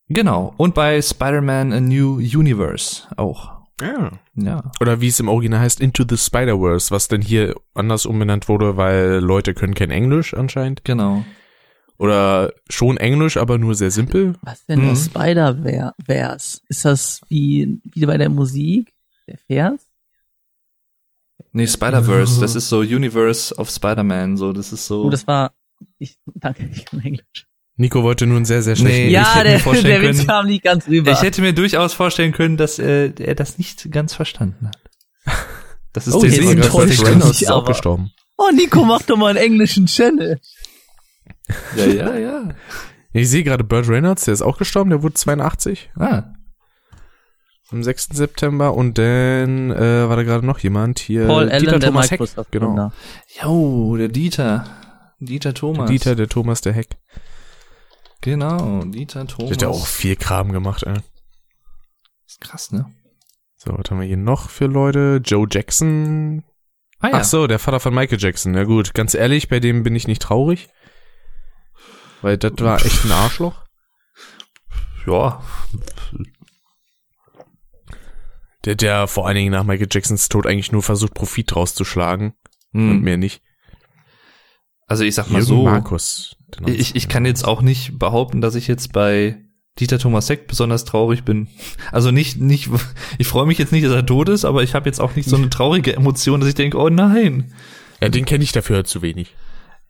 Genau. 0.08 0.54
Und 0.58 0.76
bei 0.76 1.02
Spider-Man 1.02 1.74
A 1.74 1.80
New 1.80 2.18
Universe 2.18 3.04
auch. 3.18 3.56
Ja. 3.82 4.12
Ja. 4.36 4.72
Oder 4.80 5.02
wie 5.02 5.08
es 5.08 5.20
im 5.20 5.28
Original 5.28 5.60
heißt, 5.60 5.82
Into 5.82 6.06
the 6.08 6.18
Spider-Verse, 6.18 6.92
was 6.92 7.08
denn 7.08 7.22
hier 7.22 7.56
anders 7.74 8.06
umbenannt 8.06 8.48
wurde, 8.48 8.78
weil 8.78 9.20
Leute 9.20 9.54
können 9.54 9.74
kein 9.74 9.92
Englisch 9.92 10.34
anscheinend. 10.34 10.86
Genau. 10.86 11.26
Oder 11.98 12.54
schon 12.70 12.98
Englisch, 12.98 13.38
aber 13.38 13.58
nur 13.58 13.74
sehr 13.76 13.92
simpel. 13.92 14.36
Was 14.42 14.66
denn 14.66 14.82
Mhm. 14.84 14.90
das 14.90 15.06
Spider-Verse? 15.06 16.62
Ist 16.70 16.86
das 16.86 17.22
wie, 17.30 17.82
wie 17.84 18.06
bei 18.06 18.18
der 18.18 18.30
Musik? 18.30 18.94
Der 19.28 19.38
Vers? 19.48 19.88
Nee, 21.52 21.68
Spider-Verse, 21.68 22.40
das 22.42 22.56
ist 22.56 22.70
so 22.70 22.80
Universe 22.80 23.56
of 23.56 23.70
Spider-Man, 23.70 24.38
so, 24.38 24.52
das 24.54 24.72
ist 24.74 24.86
so. 24.88 25.04
Oh, 25.06 25.10
das 25.10 25.26
war, 25.28 25.54
ich, 26.00 26.18
danke, 26.36 26.70
ich 26.74 26.86
kann 26.86 27.00
Englisch. 27.02 27.48
Nico 27.78 28.04
wollte 28.04 28.26
nun 28.26 28.46
sehr, 28.46 28.62
sehr 28.62 28.76
schlecht. 28.78 28.96
Nee, 28.96 29.10
ja, 29.10 29.44
der, 29.44 29.60
vorstellen 29.60 30.02
der 30.02 30.10
Witz 30.10 30.18
können- 30.20 30.28
kam 30.28 30.46
nicht 30.48 30.64
ganz 30.64 30.88
rüber. 30.88 31.12
Ich 31.12 31.22
hätte 31.22 31.42
mir 31.42 31.54
durchaus 31.54 31.94
vorstellen 31.94 32.32
können, 32.32 32.56
dass 32.56 32.80
äh, 32.80 33.12
er 33.20 33.36
das 33.36 33.58
nicht 33.58 33.92
ganz 33.92 34.14
verstanden 34.14 34.68
hat. 34.68 34.80
Das 35.94 36.08
ist 36.08 36.14
Oh, 36.16 36.20
der 36.22 36.30
Sinn, 36.30 36.48
Reynolds 36.60 37.42
ist 37.42 37.48
aber- 37.48 37.62
auch 37.62 37.66
gestorben. 37.66 38.12
oh, 38.36 38.50
Nico, 38.54 38.84
mach 38.84 39.02
doch 39.04 39.16
mal 39.16 39.30
einen 39.30 39.38
englischen 39.38 39.86
Channel. 39.86 40.42
Ja, 41.78 41.86
ja, 41.86 42.18
ja. 42.18 42.50
Ich 43.14 43.30
sehe 43.30 43.46
gerade 43.46 43.64
Burt 43.64 43.88
Reynolds, 43.88 44.26
der 44.26 44.34
ist 44.34 44.42
auch 44.42 44.58
gestorben, 44.58 44.90
der 44.90 45.02
wurde 45.02 45.14
82 45.14 45.90
Ah, 45.98 46.34
am 47.72 47.84
6. 47.84 48.10
September 48.14 48.74
und 48.74 48.98
dann 48.98 49.72
äh, 49.72 50.08
war 50.08 50.16
da 50.16 50.24
gerade 50.24 50.46
noch 50.46 50.60
jemand 50.60 51.00
hier. 51.00 51.28
Paul 51.28 51.46
Dieter 51.46 51.56
Allen, 51.56 51.80
der 51.80 51.80
Thomas 51.90 52.12
Heck, 52.12 52.20
Microsoft 52.20 52.52
genau. 52.52 52.92
Jo, 53.42 53.98
der 53.98 54.08
Dieter. 54.10 54.66
Dieter 55.20 55.54
Thomas. 55.54 55.90
Dieter, 55.90 56.16
der 56.16 56.28
Thomas, 56.28 56.62
der 56.62 56.74
Heck. 56.74 56.98
Genau, 58.22 58.84
Dieter 58.86 59.26
Der 59.26 59.28
Thomas. 59.28 59.52
hat 59.52 59.62
ja 59.62 59.68
auch 59.70 59.86
viel 59.88 60.16
Kram 60.16 60.52
gemacht, 60.52 60.84
ey. 60.84 60.98
ist 62.26 62.42
krass, 62.42 62.72
ne? 62.72 62.86
So, 63.58 63.72
was 63.78 63.90
haben 63.90 64.00
wir 64.00 64.08
hier 64.08 64.18
noch 64.18 64.50
für 64.50 64.66
Leute? 64.68 65.22
Joe 65.24 65.48
Jackson. 65.50 66.44
Ah 67.00 67.10
Ach 67.14 67.24
so, 67.24 67.48
der 67.48 67.60
Vater 67.60 67.80
von 67.80 67.94
Michael 67.94 68.20
Jackson. 68.20 68.54
Ja 68.56 68.64
gut, 68.64 68.94
ganz 68.94 69.14
ehrlich, 69.14 69.48
bei 69.50 69.60
dem 69.60 69.84
bin 69.84 69.96
ich 69.96 70.08
nicht 70.08 70.22
traurig. 70.22 70.70
Weil 72.22 72.38
das 72.38 72.54
war 72.60 72.84
echt 72.84 73.06
ein 73.06 73.12
Arschloch. 73.12 73.64
Ja. 75.06 75.44
Der, 78.66 78.76
der 78.76 79.08
vor 79.08 79.28
allen 79.28 79.36
Dingen 79.36 79.52
nach 79.52 79.64
Michael 79.64 79.88
Jacksons 79.92 80.28
Tod 80.30 80.48
eigentlich 80.48 80.72
nur 80.72 80.84
versucht, 80.84 81.14
Profit 81.14 81.56
rauszuschlagen. 81.56 82.34
Und 82.74 82.90
Hm. 82.90 83.02
mehr 83.02 83.18
nicht. 83.18 83.42
Also 84.88 85.04
ich 85.04 85.16
sag 85.16 85.30
mal 85.30 85.40
Jürgen 85.40 85.46
so, 85.48 85.64
Markus. 85.64 86.36
Ich, 86.66 86.96
ich 86.96 87.10
kann 87.10 87.26
jetzt 87.26 87.46
auch 87.46 87.62
nicht 87.62 87.98
behaupten, 87.98 88.42
dass 88.42 88.56
ich 88.56 88.68
jetzt 88.68 88.94
bei 88.94 89.38
Dieter 89.80 90.00
Thomas 90.00 90.30
Heck 90.30 90.48
besonders 90.48 90.86
traurig 90.86 91.24
bin. 91.24 91.48
Also 91.92 92.12
nicht, 92.12 92.40
nicht, 92.40 92.70
ich 93.18 93.28
freue 93.28 93.46
mich 93.46 93.58
jetzt 93.58 93.72
nicht, 93.72 93.86
dass 93.86 93.94
er 93.94 94.06
tot 94.06 94.30
ist, 94.30 94.46
aber 94.46 94.64
ich 94.64 94.74
habe 94.74 94.88
jetzt 94.88 95.00
auch 95.02 95.16
nicht 95.16 95.28
so 95.28 95.36
eine 95.38 95.50
traurige 95.50 95.96
Emotion, 95.96 96.40
dass 96.40 96.50
ich 96.50 96.56
denke, 96.56 96.78
oh 96.78 96.90
nein. 96.90 97.54
Ja, 98.02 98.10
den 98.10 98.26
kenne 98.26 98.44
ich 98.44 98.52
dafür 98.52 98.84
zu 98.84 99.02
wenig. 99.02 99.34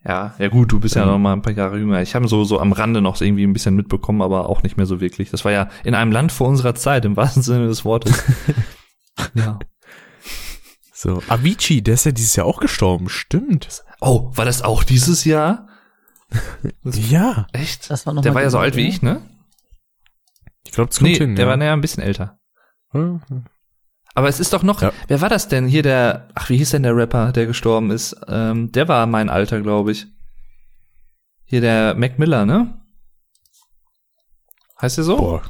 Ja, 0.08 0.34
ja 0.38 0.48
gut, 0.48 0.70
du 0.70 0.78
bist 0.78 0.94
ja 0.94 1.04
Mhm. 1.04 1.10
noch 1.10 1.18
mal 1.18 1.32
ein 1.32 1.42
paar 1.42 1.52
Jahre 1.52 1.78
jünger. 1.78 2.00
Ich 2.00 2.14
habe 2.14 2.28
so 2.28 2.44
so 2.44 2.60
am 2.60 2.72
Rande 2.72 3.00
noch 3.02 3.20
irgendwie 3.20 3.44
ein 3.44 3.52
bisschen 3.52 3.74
mitbekommen, 3.74 4.22
aber 4.22 4.48
auch 4.48 4.62
nicht 4.62 4.76
mehr 4.76 4.86
so 4.86 5.00
wirklich. 5.00 5.30
Das 5.30 5.44
war 5.44 5.50
ja 5.52 5.68
in 5.84 5.94
einem 5.96 6.12
Land 6.12 6.30
vor 6.32 6.46
unserer 6.48 6.74
Zeit, 6.76 7.04
im 7.04 7.16
wahrsten 7.16 7.42
Sinne 7.42 7.66
des 7.66 7.84
Wortes. 7.84 8.22
ja. 9.34 9.58
So, 10.92 11.22
Avicii, 11.28 11.82
der 11.82 11.94
ist 11.94 12.06
ja 12.06 12.12
dieses 12.12 12.36
Jahr 12.36 12.46
auch 12.46 12.60
gestorben. 12.60 13.08
Stimmt. 13.08 13.82
Oh, 14.00 14.30
war 14.34 14.44
das 14.44 14.62
auch 14.62 14.82
dieses 14.84 15.24
Jahr? 15.24 15.68
Ja. 16.84 17.46
Echt? 17.52 17.90
Das 17.90 18.06
war 18.06 18.14
noch 18.14 18.22
Der 18.22 18.34
war 18.34 18.42
ja 18.42 18.50
so 18.50 18.58
alt 18.58 18.76
wie 18.76 18.86
ich, 18.88 19.02
ne? 19.02 19.20
Ich 20.64 20.72
glaube, 20.72 20.90
es 20.90 20.98
kommt 20.98 21.10
Nee, 21.10 21.16
hin. 21.16 21.36
der 21.36 21.44
ja. 21.46 21.50
war 21.50 21.56
näher 21.56 21.72
ein 21.72 21.80
bisschen 21.80 22.02
älter. 22.02 22.38
Aber 24.16 24.28
es 24.28 24.40
ist 24.40 24.52
doch 24.52 24.62
noch, 24.62 24.80
Ja. 24.82 24.92
wer 25.08 25.20
war 25.20 25.28
das 25.28 25.46
denn? 25.48 25.66
Hier 25.68 25.82
der, 25.82 26.28
ach, 26.34 26.48
wie 26.48 26.56
hieß 26.56 26.70
denn 26.70 26.82
der 26.82 26.96
Rapper, 26.96 27.32
der 27.32 27.46
gestorben 27.46 27.90
ist? 27.90 28.16
Ähm, 28.28 28.72
der 28.72 28.88
war 28.88 29.06
mein 29.06 29.28
Alter, 29.28 29.60
glaube 29.60 29.92
ich. 29.92 30.06
Hier 31.44 31.60
der 31.60 31.94
Mac 31.94 32.18
Miller, 32.18 32.44
ne? 32.46 32.80
Heißt 34.80 34.96
der 34.96 35.04
so? 35.04 35.16
Boah. 35.16 35.42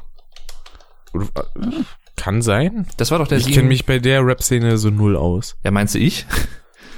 Äh, 1.15 1.83
Kann 2.17 2.41
sein. 2.41 2.87
Das 2.97 3.09
war 3.11 3.19
doch 3.19 3.27
der 3.27 3.37
Ich 3.37 3.51
kenne 3.51 3.67
mich 3.69 3.85
bei 3.85 3.99
der 3.99 4.25
Rap-Szene 4.25 4.77
so 4.77 4.89
null 4.89 5.15
aus. 5.15 5.55
Ja, 5.63 5.71
meinst 5.71 5.95
du 5.95 5.99
ich? 5.99 6.25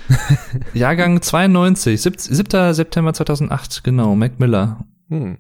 Jahrgang 0.73 1.21
92, 1.21 2.01
sieb- 2.01 2.19
7. 2.19 2.73
September 2.73 3.13
2008, 3.13 3.83
genau, 3.83 4.15
Mac 4.15 4.39
Miller. 4.39 4.85
Hm. 5.09 5.37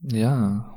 Ja. 0.00 0.73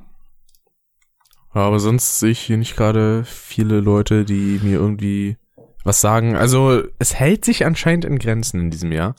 Aber 1.60 1.80
sonst 1.80 2.20
sehe 2.20 2.32
ich 2.32 2.40
hier 2.40 2.58
nicht 2.58 2.76
gerade 2.76 3.24
viele 3.26 3.80
Leute, 3.80 4.26
die 4.26 4.60
mir 4.64 4.74
irgendwie 4.80 5.38
was 5.84 6.02
sagen. 6.02 6.36
Also 6.36 6.84
es 7.00 7.16
hält 7.16 7.46
sich 7.46 7.66
anscheinend 7.66 8.06
in 8.06 8.20
Grenzen 8.20 8.60
in 8.60 8.72
diesem 8.72 8.92
Jahr. 8.92 9.16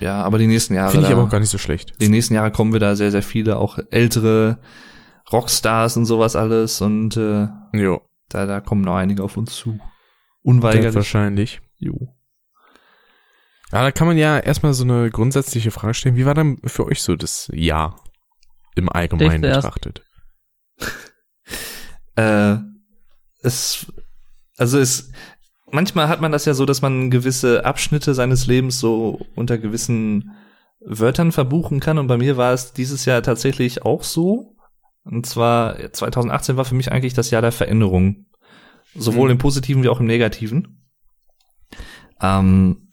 Ja, 0.00 0.22
aber 0.22 0.38
die 0.38 0.46
nächsten 0.46 0.74
Jahre. 0.74 0.90
Finde 0.90 1.06
ich 1.06 1.10
da- 1.10 1.16
aber 1.16 1.26
auch 1.26 1.30
gar 1.30 1.40
nicht 1.40 1.50
so 1.50 1.58
schlecht. 1.58 1.92
die 2.00 2.08
nächsten 2.08 2.34
Jahre 2.34 2.50
kommen 2.50 2.72
wieder 2.74 2.96
sehr, 2.96 3.10
sehr 3.10 3.22
viele, 3.22 3.56
auch 3.58 3.78
ältere 3.90 4.58
Rockstars 5.32 5.96
und 5.96 6.04
sowas 6.06 6.36
alles 6.36 6.80
und 6.80 7.16
äh, 7.16 7.48
Jo, 7.72 8.00
da, 8.28 8.46
da 8.46 8.60
kommen 8.60 8.82
noch 8.82 8.96
einige 8.96 9.22
auf 9.24 9.36
uns 9.36 9.54
zu. 9.54 9.78
Unweigerlich. 10.42 10.94
wahrscheinlich. 10.94 11.60
Jo. 11.78 12.14
Ja, 13.72 13.82
da 13.82 13.90
kann 13.90 14.06
man 14.06 14.16
ja 14.16 14.38
erstmal 14.38 14.74
so 14.74 14.84
eine 14.84 15.10
grundsätzliche 15.10 15.70
Frage 15.72 15.94
stellen. 15.94 16.16
Wie 16.16 16.24
war 16.26 16.34
dann 16.34 16.58
für 16.64 16.86
euch 16.86 17.02
so 17.02 17.16
das 17.16 17.50
Jahr 17.52 17.96
im 18.76 18.88
Allgemeinen 18.88 19.40
betrachtet? 19.42 20.04
Äh, 22.16 22.56
es, 23.42 23.86
also 24.56 24.78
es, 24.78 25.12
manchmal 25.70 26.08
hat 26.08 26.20
man 26.20 26.32
das 26.32 26.44
ja 26.44 26.54
so, 26.54 26.66
dass 26.66 26.82
man 26.82 27.10
gewisse 27.10 27.64
Abschnitte 27.64 28.14
seines 28.14 28.46
Lebens 28.46 28.80
so 28.80 29.20
unter 29.34 29.58
gewissen 29.58 30.32
Wörtern 30.80 31.32
verbuchen 31.32 31.80
kann. 31.80 31.98
Und 31.98 32.06
bei 32.06 32.16
mir 32.16 32.36
war 32.36 32.52
es 32.52 32.72
dieses 32.72 33.04
Jahr 33.04 33.22
tatsächlich 33.22 33.82
auch 33.84 34.02
so. 34.02 34.56
Und 35.04 35.26
zwar 35.26 35.92
2018 35.92 36.56
war 36.56 36.64
für 36.64 36.74
mich 36.74 36.90
eigentlich 36.90 37.14
das 37.14 37.30
Jahr 37.30 37.42
der 37.42 37.52
Veränderung. 37.52 38.26
Sowohl 38.94 39.26
Mhm. 39.26 39.32
im 39.32 39.38
Positiven 39.38 39.82
wie 39.82 39.88
auch 39.88 40.00
im 40.00 40.06
Negativen. 40.06 40.82
Ähm, 42.20 42.88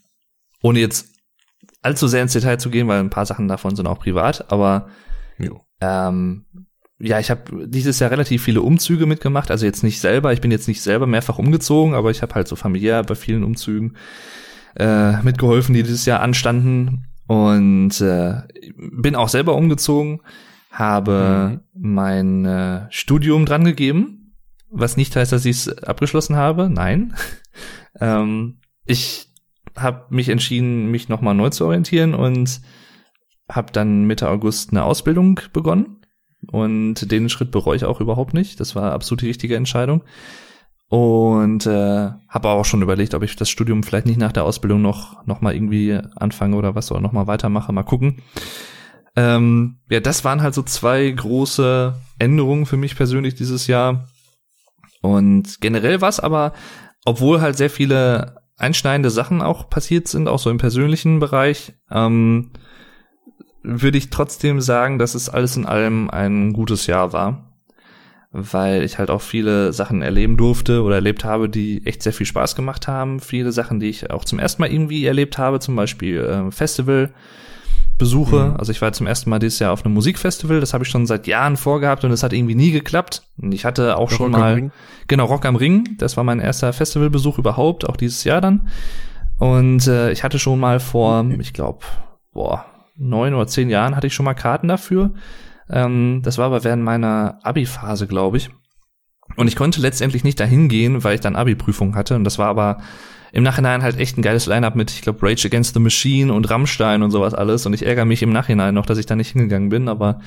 ohne 0.62 0.80
jetzt 0.80 1.08
allzu 1.82 2.08
sehr 2.08 2.22
ins 2.22 2.34
Detail 2.34 2.58
zu 2.58 2.70
gehen, 2.70 2.88
weil 2.88 3.00
ein 3.00 3.10
paar 3.10 3.26
Sachen 3.26 3.48
davon 3.48 3.76
sind 3.76 3.88
auch 3.88 4.00
privat, 4.00 4.52
aber 4.52 4.90
Jo. 5.38 5.62
ähm, 5.82 6.46
ja, 7.00 7.20
ich 7.20 7.30
habe 7.30 7.68
dieses 7.68 8.00
Jahr 8.00 8.12
relativ 8.12 8.44
viele 8.44 8.62
Umzüge 8.62 9.06
mitgemacht. 9.06 9.52
Also 9.52 9.66
jetzt 9.66 9.84
nicht 9.84 10.00
selber, 10.00 10.34
ich 10.34 10.42
bin 10.42 10.52
jetzt 10.52 10.68
nicht 10.68 10.82
selber 10.82 11.08
mehrfach 11.08 11.38
umgezogen, 11.38 11.96
aber 11.96 12.12
ich 12.12 12.22
habe 12.22 12.36
halt 12.36 12.48
so 12.48 12.56
familiär 12.56 13.04
bei 13.04 13.16
vielen 13.16 13.44
Umzügen 13.44 13.98
äh, 14.76 15.22
mitgeholfen, 15.22 15.74
die 15.74 15.84
dieses 15.84 16.06
Jahr 16.06 16.22
anstanden. 16.22 17.08
Und 17.26 18.00
äh, 18.02 18.42
bin 18.78 19.16
auch 19.16 19.30
selber 19.30 19.56
umgezogen, 19.56 20.22
habe 20.70 21.62
mein 21.74 22.46
äh, 22.46 22.88
Studium 22.90 23.46
dran 23.46 23.64
gegeben, 23.64 24.34
was 24.70 24.98
nicht 24.98 25.16
heißt, 25.16 25.32
dass 25.32 25.46
ich 25.46 25.58
es 25.58 25.78
abgeschlossen 25.84 26.36
habe. 26.36 26.70
Nein. 26.70 27.16
ähm, 28.00 28.60
ich 28.86 29.30
habe 29.76 30.06
mich 30.10 30.30
entschieden, 30.30 30.92
mich 30.92 31.10
nochmal 31.10 31.34
neu 31.34 31.50
zu 31.50 31.66
orientieren 31.66 32.14
und 32.14 32.62
habe 33.50 33.72
dann 33.72 34.06
Mitte 34.06 34.30
August 34.30 34.72
eine 34.72 34.84
Ausbildung 34.84 35.40
begonnen 35.54 36.03
und 36.52 37.12
den 37.12 37.30
Schritt 37.30 37.52
bereue 37.52 37.76
ich 37.76 37.86
auch 37.86 38.02
überhaupt 38.02 38.34
nicht. 38.34 38.60
Das 38.60 38.76
war 38.76 38.92
absolut 38.92 39.22
die 39.22 39.28
richtige 39.28 39.56
Entscheidung. 39.56 40.04
Und 40.90 41.66
äh, 41.66 42.12
habe 42.30 42.50
auch 42.50 42.66
schon 42.66 42.84
überlegt, 42.84 43.16
ob 43.16 43.24
ich 43.24 43.36
das 43.36 43.50
Studium 43.50 43.82
vielleicht 43.82 44.06
nicht 44.06 44.20
nach 44.20 44.32
der 44.32 44.44
Ausbildung 44.44 44.82
noch, 44.82 45.26
noch 45.26 45.42
mal 45.42 45.56
irgendwie 45.56 46.00
anfange 46.16 46.56
oder 46.56 46.76
was 46.76 46.92
oder 46.92 47.02
noch 47.02 47.14
mal 47.14 47.26
weitermache. 47.26 47.74
Mal 47.74 47.84
gucken. 47.84 48.22
Ähm, 49.16 49.80
ja, 49.90 50.00
das 50.00 50.24
waren 50.24 50.42
halt 50.42 50.54
so 50.54 50.62
zwei 50.62 51.10
große 51.10 51.96
Änderungen 52.20 52.66
für 52.66 52.78
mich 52.78 52.96
persönlich 52.96 53.36
dieses 53.36 53.68
Jahr. 53.68 54.08
Und 55.02 55.62
generell 55.62 56.02
war 56.02 56.10
es 56.10 56.20
aber, 56.20 56.54
obwohl 57.06 57.42
halt 57.42 57.58
sehr 57.58 57.70
viele 57.70 58.44
einschneidende 58.58 59.10
Sachen 59.10 59.42
auch 59.42 59.70
passiert 59.70 60.08
sind, 60.08 60.28
auch 60.28 60.40
so 60.40 60.50
im 60.50 60.58
persönlichen 60.58 61.20
Bereich, 61.20 61.74
ähm, 61.92 62.52
würde 63.64 63.98
ich 63.98 64.10
trotzdem 64.10 64.62
sagen, 64.62 65.00
dass 65.00 65.16
es 65.16 65.30
alles 65.30 65.58
in 65.58 65.66
allem 65.66 66.10
ein 66.10 66.54
gutes 66.54 66.88
Jahr 66.88 67.14
war 67.14 67.54
weil 68.34 68.84
ich 68.84 68.98
halt 68.98 69.12
auch 69.12 69.22
viele 69.22 69.72
Sachen 69.74 70.02
erleben 70.02 70.38
durfte 70.38 70.82
oder 70.82 70.96
erlebt 70.96 71.24
habe, 71.24 71.48
die 71.48 71.86
echt 71.86 72.02
sehr 72.02 72.14
viel 72.14 72.26
Spaß 72.26 72.56
gemacht 72.56 72.88
haben. 72.88 73.20
Viele 73.20 73.52
Sachen, 73.52 73.80
die 73.80 73.90
ich 73.90 74.10
auch 74.10 74.26
zum 74.26 74.40
ersten 74.40 74.64
Mal 74.64 74.72
irgendwie 74.72 75.06
erlebt 75.06 75.38
habe, 75.38 75.60
zum 75.60 75.76
Beispiel 75.76 76.18
äh, 76.18 76.52
Festivalbesuche. 76.52 77.14
Mhm. 78.36 78.56
Also 78.58 78.72
ich 78.72 78.82
war 78.82 78.92
zum 78.92 79.06
ersten 79.06 79.30
Mal 79.30 79.38
dieses 79.38 79.60
Jahr 79.60 79.72
auf 79.72 79.86
einem 79.86 79.94
Musikfestival, 79.94 80.60
das 80.60 80.74
habe 80.74 80.84
ich 80.84 80.90
schon 80.90 81.06
seit 81.06 81.28
Jahren 81.28 81.58
vorgehabt 81.58 82.04
und 82.06 82.12
es 82.12 82.24
hat 82.24 82.34
irgendwie 82.34 82.56
nie 82.56 82.72
geklappt. 82.72 83.22
Und 83.40 83.52
ich 83.52 83.66
hatte 83.66 83.98
auch 83.98 84.10
Rock 84.10 84.18
schon 84.18 84.32
mal 84.32 84.72
genau 85.08 85.26
Rock 85.26 85.46
am 85.46 85.56
Ring, 85.56 85.90
das 86.00 86.18
war 86.18 86.24
mein 86.24 86.40
erster 86.40 86.74
Festivalbesuch 86.74 87.38
überhaupt, 87.38 87.88
auch 87.88 87.98
dieses 87.98 88.24
Jahr 88.24 88.42
dann. 88.42 88.68
Und 89.38 89.86
äh, 89.86 90.12
ich 90.12 90.24
hatte 90.24 90.40
schon 90.40 90.60
mal 90.60 90.80
vor, 90.80 91.24
ich 91.40 91.54
glaube, 91.54 91.86
boah, 92.34 92.66
neun 92.96 93.34
oder 93.34 93.48
zehn 93.48 93.70
Jahren 93.70 93.96
hatte 93.96 94.08
ich 94.08 94.14
schon 94.14 94.26
mal 94.26 94.34
Karten 94.34 94.68
dafür. 94.68 95.14
Ähm, 95.70 96.22
das 96.24 96.38
war 96.38 96.46
aber 96.46 96.64
während 96.64 96.84
meiner 96.84 97.40
Abi-Phase, 97.44 98.08
glaube 98.08 98.38
ich. 98.38 98.50
Und 99.36 99.48
ich 99.48 99.56
konnte 99.56 99.82
letztendlich 99.82 100.24
nicht 100.24 100.40
dahin 100.40 100.68
gehen, 100.68 101.04
weil 101.04 101.16
ich 101.16 101.22
dann 101.22 101.36
Abi-Prüfung 101.36 101.96
hatte. 101.96 102.16
Und 102.16 102.24
das 102.24 102.38
war 102.38 102.48
aber 102.48 102.80
im 103.32 103.44
Nachhinein 103.44 103.82
halt 103.82 103.98
echt 103.98 104.18
ein 104.18 104.22
geiles 104.22 104.46
Line-Up 104.46 104.76
mit, 104.76 104.92
ich 104.92 105.02
glaube, 105.02 105.26
Rage 105.26 105.48
Against 105.48 105.74
the 105.74 105.80
Machine 105.80 106.32
und 106.32 106.50
Rammstein 106.50 107.02
und 107.02 107.12
sowas 107.12 107.34
alles. 107.34 107.66
Und 107.66 107.74
ich 107.74 107.86
ärgere 107.86 108.06
mich 108.06 108.22
im 108.22 108.32
Nachhinein 108.32 108.76
noch, 108.76 108.86
dass 108.86 109.00
ich 109.00 109.08
da 109.08 109.16
nicht 109.16 109.32
hingegangen 109.32 109.70
bin. 109.70 109.88
Aber 109.88 110.20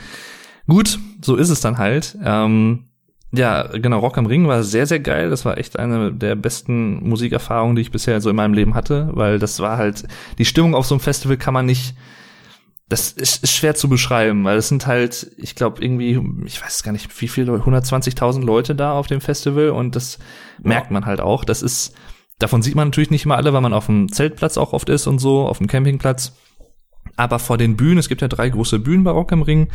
gut, 0.67 0.99
so 1.23 1.37
ist 1.37 1.51
es 1.51 1.61
dann 1.61 1.79
halt. 1.79 2.19
Ähm, 2.25 2.87
ja, 3.33 3.65
genau, 3.69 3.99
Rock 4.01 4.19
am 4.19 4.27
Ring 4.27 4.49
war 4.49 4.63
sehr, 4.63 4.87
sehr 4.87 5.01
geil. 5.01 5.31
Das 5.31 5.45
war 5.45 5.59
echt 5.59 5.79
eine 5.79 6.13
der 6.13 6.35
besten 6.35 7.07
Musikerfahrungen, 7.09 7.77
die 7.77 7.83
ich 7.83 7.91
bisher 7.93 8.21
so 8.21 8.31
in 8.31 8.37
meinem 8.37 8.55
Leben 8.55 8.75
hatte, 8.75 9.11
weil 9.13 9.39
das 9.39 9.61
war 9.61 9.77
halt, 9.77 10.05
die 10.39 10.45
Stimmung 10.45 10.75
auf 10.75 10.87
so 10.87 10.95
einem 10.95 11.01
Festival 11.01 11.37
kann 11.37 11.55
man 11.55 11.67
nicht 11.67 11.95
das 12.89 13.11
ist, 13.11 13.43
ist 13.43 13.53
schwer 13.53 13.75
zu 13.75 13.89
beschreiben, 13.89 14.45
weil 14.45 14.59
es 14.59 14.69
sind 14.69 14.87
halt, 14.87 15.33
ich 15.39 15.57
glaube, 15.57 15.83
irgendwie, 15.83 16.21
ich 16.45 16.63
weiß 16.63 16.85
gar 16.85 16.93
nicht, 16.93 17.21
wie 17.21 17.29
viele, 17.29 17.53
120.000 17.53 18.45
Leute 18.45 18.77
da 18.77 18.93
auf 18.93 19.09
dem 19.09 19.21
Festival 19.21 19.71
und 19.71 19.97
das 19.97 20.19
ja. 20.63 20.69
merkt 20.69 20.93
man 20.93 21.05
halt 21.05 21.21
auch. 21.21 21.45
Das 21.45 21.63
ist, 21.63 21.95
davon 22.39 22.63
sieht 22.63 22.77
man 22.77 22.89
natürlich 22.89 23.11
nicht 23.11 23.25
immer 23.25 23.37
alle, 23.37 23.53
weil 23.53 23.61
man 23.61 23.73
auf 23.73 23.87
dem 23.87 24.13
Zeltplatz 24.13 24.57
auch 24.57 24.73
oft 24.73 24.89
ist 24.89 25.09
und 25.09 25.19
so, 25.19 25.47
auf 25.47 25.59
dem 25.59 25.67
Campingplatz. 25.67 26.37
Aber 27.17 27.39
vor 27.41 27.59
den 27.59 27.77
Bühnen, 27.77 27.99
es 27.99 28.09
gibt 28.09 28.23
ja 28.23 28.29
drei 28.29 28.49
große 28.49 28.79
Bühnen 28.79 29.03
bei 29.03 29.11
Rock 29.11 29.33
am 29.33 29.43
Ring. 29.43 29.69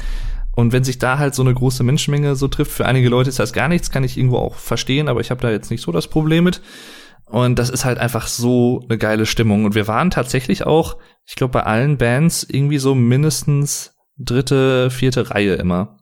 Und 0.56 0.72
wenn 0.72 0.84
sich 0.84 1.00
da 1.00 1.18
halt 1.18 1.36
so 1.36 1.44
eine 1.44 1.54
große 1.54 1.84
Menschenmenge 1.84 2.36
so 2.36 2.48
trifft, 2.48 2.72
für 2.72 2.86
einige 2.86 3.10
Leute 3.10 3.30
ist 3.30 3.40
das 3.40 3.54
gar 3.54 3.68
nichts, 3.68 3.92
kann 3.92 4.04
ich 4.04 4.18
irgendwo 4.18 4.38
auch 4.38 4.56
verstehen, 4.56 5.10
aber 5.10 5.20
ich 5.20 5.32
habe 5.32 5.42
da 5.42 5.50
jetzt 5.50 5.72
nicht 5.72 5.82
so 5.82 5.92
das 5.92 6.08
Problem 6.08 6.46
mit. 6.46 6.62
Und 7.32 7.58
das 7.58 7.70
ist 7.70 7.86
halt 7.86 7.98
einfach 7.98 8.28
so 8.28 8.84
eine 8.88 8.98
geile 8.98 9.26
Stimmung. 9.26 9.64
Und 9.64 9.74
wir 9.74 9.88
waren 9.88 10.12
tatsächlich 10.12 10.66
auch, 10.66 10.98
ich 11.26 11.36
glaube, 11.36 11.54
bei 11.54 11.64
allen 11.64 11.98
Bands 11.98 12.44
irgendwie 12.44 12.78
so 12.78 12.94
mindestens 12.94 13.96
dritte, 14.18 14.90
vierte 14.90 15.32
Reihe 15.32 15.56
immer. 15.56 15.98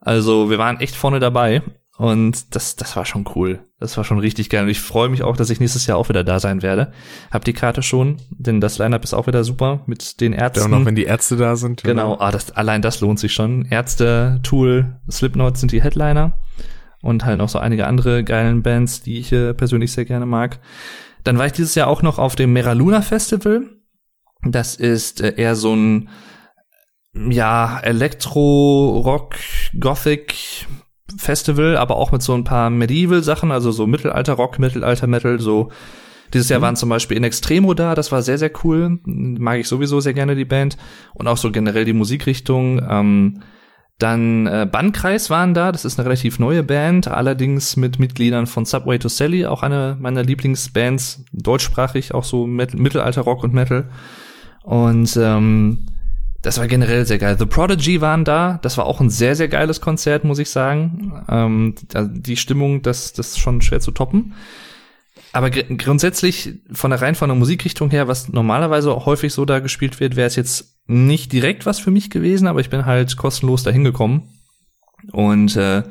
Also 0.00 0.48
wir 0.48 0.58
waren 0.58 0.80
echt 0.80 0.96
vorne 0.96 1.20
dabei. 1.20 1.62
Und 1.96 2.56
das, 2.56 2.76
das 2.76 2.96
war 2.96 3.04
schon 3.04 3.24
cool. 3.36 3.60
Das 3.78 3.96
war 3.98 4.04
schon 4.04 4.18
richtig 4.18 4.48
geil. 4.48 4.64
Und 4.64 4.70
ich 4.70 4.80
freue 4.80 5.10
mich 5.10 5.22
auch, 5.22 5.36
dass 5.36 5.50
ich 5.50 5.60
nächstes 5.60 5.86
Jahr 5.86 5.98
auch 5.98 6.08
wieder 6.08 6.24
da 6.24 6.40
sein 6.40 6.62
werde. 6.62 6.92
Hab 7.30 7.44
die 7.44 7.52
Karte 7.52 7.82
schon, 7.82 8.16
denn 8.30 8.60
das 8.60 8.78
Line-Up 8.78 9.04
ist 9.04 9.14
auch 9.14 9.26
wieder 9.26 9.44
super 9.44 9.82
mit 9.86 10.20
den 10.20 10.32
Ärzten. 10.32 10.60
Ja, 10.60 10.64
auch 10.64 10.70
noch, 10.80 10.86
wenn 10.86 10.96
die 10.96 11.04
Ärzte 11.04 11.36
da 11.36 11.56
sind. 11.56 11.84
Genau, 11.84 12.16
ah, 12.18 12.32
das, 12.32 12.50
allein 12.52 12.80
das 12.80 13.00
lohnt 13.00 13.20
sich 13.20 13.34
schon. 13.34 13.66
Ärzte, 13.66 14.40
Tool, 14.42 14.96
Slipknot 15.10 15.58
sind 15.58 15.72
die 15.72 15.82
Headliner 15.82 16.32
und 17.04 17.24
halt 17.24 17.38
noch 17.38 17.48
so 17.48 17.58
einige 17.58 17.86
andere 17.86 18.24
geilen 18.24 18.62
Bands, 18.62 19.02
die 19.02 19.18
ich 19.18 19.32
äh, 19.32 19.54
persönlich 19.54 19.92
sehr 19.92 20.04
gerne 20.04 20.26
mag. 20.26 20.58
Dann 21.22 21.38
war 21.38 21.46
ich 21.46 21.52
dieses 21.52 21.74
Jahr 21.74 21.88
auch 21.88 22.02
noch 22.02 22.18
auf 22.18 22.36
dem 22.36 22.52
Meraluna 22.52 23.02
Festival. 23.02 23.62
Das 24.42 24.74
ist 24.74 25.20
äh, 25.20 25.34
eher 25.36 25.54
so 25.54 25.74
ein 25.74 26.08
ja, 27.14 27.78
Elektro, 27.80 29.00
Rock, 29.04 29.36
Gothic 29.78 30.66
Festival, 31.16 31.76
aber 31.76 31.96
auch 31.96 32.10
mit 32.10 32.22
so 32.22 32.34
ein 32.34 32.44
paar 32.44 32.70
Medieval-Sachen, 32.70 33.52
also 33.52 33.70
so 33.70 33.86
Mittelalter-Rock, 33.86 34.58
Mittelalter-Metal, 34.58 35.38
so 35.38 35.70
dieses 36.32 36.48
Jahr 36.48 36.58
mhm. 36.58 36.64
waren 36.64 36.76
zum 36.76 36.88
Beispiel 36.88 37.16
in 37.16 37.24
Extremo 37.24 37.74
da, 37.74 37.94
das 37.94 38.10
war 38.10 38.22
sehr, 38.22 38.38
sehr 38.38 38.50
cool. 38.64 38.98
Mag 39.04 39.60
ich 39.60 39.68
sowieso 39.68 40.00
sehr 40.00 40.14
gerne 40.14 40.34
die 40.34 40.44
Band. 40.44 40.76
Und 41.14 41.28
auch 41.28 41.36
so 41.36 41.52
generell 41.52 41.84
die 41.84 41.92
Musikrichtung. 41.92 42.84
Ähm, 42.88 43.40
dann 43.98 44.46
äh, 44.46 44.68
Bannkreis 44.70 45.30
waren 45.30 45.54
da, 45.54 45.70
das 45.70 45.84
ist 45.84 45.98
eine 45.98 46.06
relativ 46.06 46.38
neue 46.38 46.64
Band, 46.64 47.06
allerdings 47.06 47.76
mit 47.76 48.00
Mitgliedern 48.00 48.46
von 48.46 48.64
Subway 48.64 48.98
to 48.98 49.08
Sally, 49.08 49.46
auch 49.46 49.62
eine 49.62 49.96
meiner 50.00 50.24
Lieblingsbands, 50.24 51.24
deutschsprachig, 51.32 52.12
auch 52.12 52.24
so 52.24 52.46
Metal, 52.46 52.80
Mittelalter-Rock 52.80 53.44
und 53.44 53.54
Metal. 53.54 53.88
Und 54.62 55.16
ähm, 55.16 55.86
das 56.42 56.58
war 56.58 56.66
generell 56.66 57.06
sehr 57.06 57.18
geil. 57.18 57.36
The 57.38 57.46
Prodigy 57.46 58.00
waren 58.00 58.24
da, 58.24 58.58
das 58.62 58.76
war 58.76 58.86
auch 58.86 59.00
ein 59.00 59.10
sehr, 59.10 59.36
sehr 59.36 59.48
geiles 59.48 59.80
Konzert, 59.80 60.24
muss 60.24 60.40
ich 60.40 60.50
sagen. 60.50 61.24
Ähm, 61.28 61.74
die 61.94 62.36
Stimmung, 62.36 62.82
das, 62.82 63.12
das 63.12 63.28
ist 63.28 63.38
schon 63.38 63.62
schwer 63.62 63.80
zu 63.80 63.92
toppen. 63.92 64.34
Aber 65.32 65.50
gr 65.50 65.62
grundsätzlich 65.76 66.54
von 66.72 66.90
der 66.90 67.00
rein 67.00 67.14
von 67.14 67.28
der 67.28 67.36
Musikrichtung 67.36 67.90
her, 67.90 68.08
was 68.08 68.28
normalerweise 68.28 68.94
häufig 69.06 69.32
so 69.32 69.44
da 69.44 69.60
gespielt 69.60 70.00
wird, 70.00 70.16
wäre 70.16 70.26
es 70.26 70.36
jetzt 70.36 70.73
nicht 70.86 71.32
direkt 71.32 71.66
was 71.66 71.78
für 71.78 71.90
mich 71.90 72.10
gewesen, 72.10 72.46
aber 72.46 72.60
ich 72.60 72.70
bin 72.70 72.84
halt 72.84 73.16
kostenlos 73.16 73.62
dahin 73.62 73.84
gekommen 73.84 74.28
und 75.12 75.56
äh, 75.56 75.82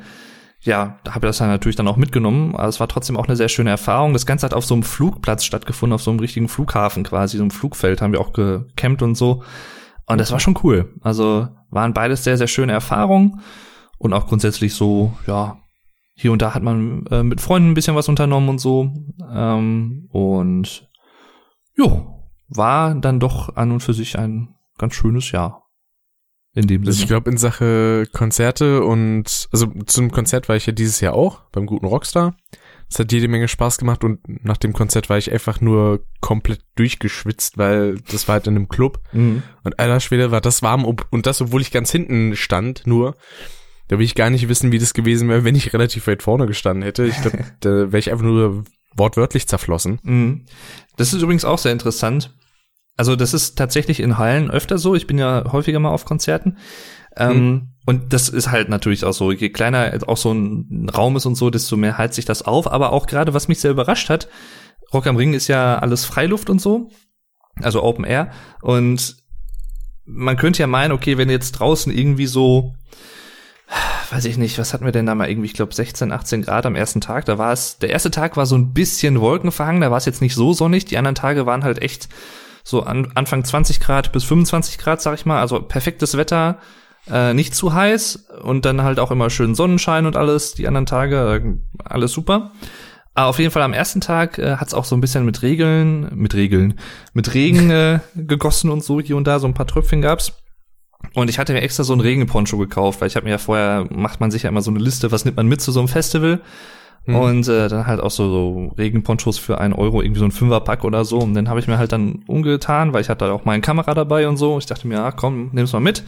ja, 0.61 0.97
habe 1.09 1.27
das 1.27 1.39
dann 1.39 1.49
natürlich 1.49 1.75
dann 1.75 1.87
auch 1.87 1.97
mitgenommen. 1.97 2.55
Aber 2.55 2.67
es 2.67 2.79
war 2.79 2.87
trotzdem 2.87 3.17
auch 3.17 3.27
eine 3.27 3.35
sehr 3.35 3.49
schöne 3.49 3.69
Erfahrung. 3.69 4.13
Das 4.13 4.25
Ganze 4.25 4.45
hat 4.45 4.53
auf 4.53 4.65
so 4.65 4.73
einem 4.73 4.83
Flugplatz 4.83 5.43
stattgefunden, 5.43 5.93
auf 5.93 6.01
so 6.01 6.11
einem 6.11 6.21
richtigen 6.21 6.47
Flughafen 6.47 7.03
quasi, 7.03 7.37
so 7.37 7.43
einem 7.43 7.51
Flugfeld 7.51 8.01
haben 8.01 8.13
wir 8.13 8.21
auch 8.21 8.31
gecampt 8.31 9.01
und 9.01 9.15
so. 9.15 9.43
Und 10.05 10.19
das 10.19 10.31
war 10.31 10.39
schon 10.39 10.57
cool. 10.63 10.93
Also 11.01 11.49
waren 11.69 11.93
beides 11.93 12.23
sehr, 12.23 12.37
sehr 12.37 12.47
schöne 12.47 12.71
Erfahrungen 12.71 13.41
und 13.97 14.13
auch 14.13 14.27
grundsätzlich 14.27 14.73
so, 14.73 15.13
ja, 15.27 15.57
hier 16.15 16.31
und 16.31 16.41
da 16.41 16.53
hat 16.53 16.63
man 16.63 17.05
äh, 17.07 17.23
mit 17.23 17.41
Freunden 17.41 17.71
ein 17.71 17.73
bisschen 17.73 17.95
was 17.95 18.07
unternommen 18.07 18.49
und 18.49 18.59
so. 18.59 18.93
Ähm, 19.33 20.07
und 20.11 20.87
jo, 21.75 22.21
war 22.47 22.95
dann 22.95 23.19
doch 23.19 23.55
an 23.55 23.71
und 23.71 23.79
für 23.81 23.93
sich 23.93 24.17
ein 24.17 24.52
ganz 24.77 24.95
schönes 24.95 25.31
Jahr. 25.31 25.63
In 26.55 26.67
dem 26.67 26.81
also 26.81 26.91
Sinne. 26.91 27.03
Ich 27.03 27.07
glaube, 27.07 27.31
in 27.31 27.37
Sache 27.37 28.05
Konzerte 28.11 28.83
und, 28.83 29.47
also 29.51 29.67
zum 29.85 30.11
Konzert 30.11 30.49
war 30.49 30.55
ich 30.55 30.67
ja 30.67 30.73
dieses 30.73 31.01
Jahr 31.01 31.15
auch 31.15 31.41
beim 31.51 31.65
guten 31.65 31.87
Rockstar. 31.87 32.35
Es 32.89 32.99
hat 32.99 33.11
jede 33.11 33.27
Menge 33.27 33.47
Spaß 33.47 33.79
gemacht 33.79 34.03
und 34.03 34.19
nach 34.45 34.57
dem 34.57 34.73
Konzert 34.73 35.09
war 35.09 35.17
ich 35.17 35.31
einfach 35.31 35.61
nur 35.61 36.05
komplett 36.21 36.61
durchgeschwitzt, 36.75 37.57
weil 37.57 37.95
das 38.11 38.27
war 38.27 38.33
halt 38.33 38.45
in 38.45 38.55
einem 38.55 38.69
Club. 38.69 38.99
Mhm. 39.13 39.41
Und 39.63 39.79
alter 39.79 39.99
Schwede 39.99 40.29
war 40.29 40.41
das 40.41 40.61
warm 40.61 40.85
und 40.85 41.25
das, 41.25 41.41
obwohl 41.41 41.61
ich 41.61 41.71
ganz 41.71 41.91
hinten 41.91 42.35
stand, 42.35 42.85
nur. 42.85 43.15
Da 43.87 43.97
will 43.97 44.05
ich 44.05 44.15
gar 44.15 44.29
nicht 44.29 44.47
wissen, 44.47 44.71
wie 44.71 44.79
das 44.79 44.93
gewesen 44.93 45.27
wäre, 45.29 45.43
wenn 45.43 45.55
ich 45.55 45.73
relativ 45.73 46.07
weit 46.07 46.23
vorne 46.23 46.45
gestanden 46.45 46.83
hätte. 46.83 47.05
Ich 47.05 47.19
glaube, 47.21 47.39
da 47.61 47.69
wäre 47.69 47.97
ich 47.97 48.11
einfach 48.11 48.23
nur 48.23 48.63
wortwörtlich 48.95 49.47
zerflossen. 49.47 49.99
Mhm. 50.03 50.45
Das 50.95 51.13
ist 51.13 51.21
übrigens 51.21 51.45
auch 51.45 51.57
sehr 51.57 51.71
interessant. 51.71 52.31
Also 52.95 53.15
das 53.15 53.33
ist 53.33 53.55
tatsächlich 53.57 53.99
in 53.99 54.17
Hallen 54.17 54.51
öfter 54.51 54.77
so. 54.77 54.95
Ich 54.95 55.07
bin 55.07 55.17
ja 55.17 55.51
häufiger 55.51 55.79
mal 55.79 55.91
auf 55.91 56.05
Konzerten. 56.05 56.57
Ähm, 57.15 57.45
mhm. 57.45 57.67
Und 57.85 58.13
das 58.13 58.29
ist 58.29 58.51
halt 58.51 58.69
natürlich 58.69 59.03
auch 59.03 59.13
so. 59.13 59.31
Je 59.31 59.49
kleiner 59.49 59.99
auch 60.07 60.17
so 60.17 60.31
ein 60.31 60.89
Raum 60.89 61.15
ist 61.15 61.25
und 61.25 61.35
so, 61.35 61.49
desto 61.49 61.75
mehr 61.75 61.97
heizt 61.97 62.15
sich 62.15 62.25
das 62.25 62.43
auf. 62.43 62.71
Aber 62.71 62.91
auch 62.91 63.07
gerade, 63.07 63.33
was 63.33 63.47
mich 63.47 63.59
sehr 63.59 63.71
überrascht 63.71 64.09
hat, 64.09 64.27
Rock 64.93 65.07
am 65.07 65.15
Ring 65.15 65.33
ist 65.33 65.47
ja 65.47 65.79
alles 65.79 66.05
Freiluft 66.05 66.49
und 66.49 66.61
so. 66.61 66.89
Also 67.61 67.83
Open 67.83 68.05
Air. 68.05 68.31
Und 68.61 69.17
man 70.05 70.37
könnte 70.37 70.59
ja 70.59 70.67
meinen, 70.67 70.91
okay, 70.91 71.17
wenn 71.17 71.29
jetzt 71.29 71.53
draußen 71.53 71.91
irgendwie 71.91 72.27
so 72.27 72.75
weiß 74.11 74.25
ich 74.25 74.37
nicht, 74.37 74.59
was 74.59 74.73
hatten 74.73 74.85
wir 74.85 74.91
denn 74.91 75.05
da 75.05 75.15
mal 75.15 75.29
irgendwie, 75.29 75.47
ich 75.47 75.53
glaube 75.53 75.73
16, 75.73 76.11
18 76.11 76.43
Grad 76.43 76.65
am 76.65 76.75
ersten 76.75 77.01
Tag. 77.01 77.25
Da 77.25 77.37
war 77.37 77.51
es, 77.51 77.79
der 77.79 77.89
erste 77.89 78.11
Tag 78.11 78.37
war 78.37 78.45
so 78.45 78.55
ein 78.55 78.73
bisschen 78.73 79.19
wolkenverhangen, 79.19 79.81
da 79.81 79.89
war 79.89 79.97
es 79.97 80.05
jetzt 80.05 80.21
nicht 80.21 80.35
so 80.35 80.53
sonnig. 80.53 80.85
Die 80.85 80.97
anderen 80.97 81.15
Tage 81.15 81.45
waren 81.45 81.63
halt 81.63 81.81
echt 81.81 82.09
so 82.63 82.83
an, 82.83 83.11
Anfang 83.15 83.43
20 83.43 83.79
Grad 83.79 84.11
bis 84.11 84.23
25 84.23 84.77
Grad, 84.77 85.01
sag 85.01 85.15
ich 85.15 85.25
mal. 85.25 85.39
Also 85.39 85.61
perfektes 85.61 86.17
Wetter, 86.17 86.57
äh, 87.11 87.33
nicht 87.33 87.53
zu 87.53 87.73
heiß 87.73 88.27
und 88.43 88.65
dann 88.65 88.81
halt 88.81 88.99
auch 88.99 89.11
immer 89.11 89.29
schön 89.29 89.55
Sonnenschein 89.55 90.05
und 90.05 90.15
alles. 90.15 90.53
Die 90.53 90.67
anderen 90.67 90.85
Tage, 90.85 91.41
äh, 91.43 91.83
alles 91.83 92.13
super. 92.13 92.51
Aber 93.15 93.27
auf 93.27 93.39
jeden 93.39 93.51
Fall 93.51 93.61
am 93.61 93.73
ersten 93.73 94.01
Tag 94.01 94.39
äh, 94.39 94.55
hat 94.55 94.67
es 94.67 94.73
auch 94.73 94.85
so 94.85 94.95
ein 94.95 95.01
bisschen 95.01 95.25
mit 95.25 95.41
Regeln, 95.43 96.09
mit 96.15 96.33
Regeln, 96.33 96.79
mit 97.13 97.33
Regen 97.33 97.69
äh, 97.69 97.99
gegossen 98.15 98.71
und 98.71 98.83
so 98.83 98.99
hier 98.99 99.17
und 99.17 99.27
da, 99.27 99.39
so 99.39 99.47
ein 99.47 99.53
paar 99.53 99.67
Tröpfchen 99.67 100.01
gab's. 100.01 100.33
Und 101.13 101.29
ich 101.29 101.37
hatte 101.37 101.53
mir 101.53 101.61
extra 101.61 101.83
so 101.83 101.93
einen 101.93 102.01
Regenponcho 102.01 102.57
gekauft, 102.57 103.01
weil 103.01 103.07
ich 103.07 103.15
habe 103.15 103.25
mir 103.25 103.31
ja 103.31 103.37
vorher, 103.37 103.85
macht 103.91 104.21
man 104.21 104.31
sich 104.31 104.43
ja 104.43 104.49
immer 104.49 104.61
so 104.61 104.71
eine 104.71 104.79
Liste, 104.79 105.11
was 105.11 105.25
nimmt 105.25 105.37
man 105.37 105.47
mit 105.47 105.61
zu 105.61 105.71
so 105.71 105.79
einem 105.79 105.89
Festival. 105.89 106.41
Mhm. 107.05 107.15
Und 107.15 107.47
äh, 107.47 107.67
dann 107.67 107.85
halt 107.85 107.99
auch 107.99 108.11
so, 108.11 108.29
so 108.29 108.73
Regenponchos 108.77 109.37
für 109.37 109.59
einen 109.59 109.73
Euro, 109.73 110.01
irgendwie 110.01 110.19
so 110.19 110.25
ein 110.25 110.31
Fünferpack 110.31 110.83
oder 110.83 111.03
so. 111.03 111.19
Und 111.19 111.33
dann 111.33 111.49
habe 111.49 111.59
ich 111.59 111.67
mir 111.67 111.77
halt 111.77 111.91
dann 111.91 112.23
umgetan, 112.27 112.93
weil 112.93 113.01
ich 113.01 113.09
hatte 113.09 113.31
auch 113.31 113.45
meine 113.45 113.61
Kamera 113.61 113.93
dabei 113.93 114.27
und 114.27 114.37
so. 114.37 114.57
Ich 114.57 114.65
dachte 114.65 114.87
mir, 114.87 114.95
ja, 114.95 115.11
komm, 115.11 115.49
nimm's 115.51 115.73
mal 115.73 115.79
mit, 115.79 116.03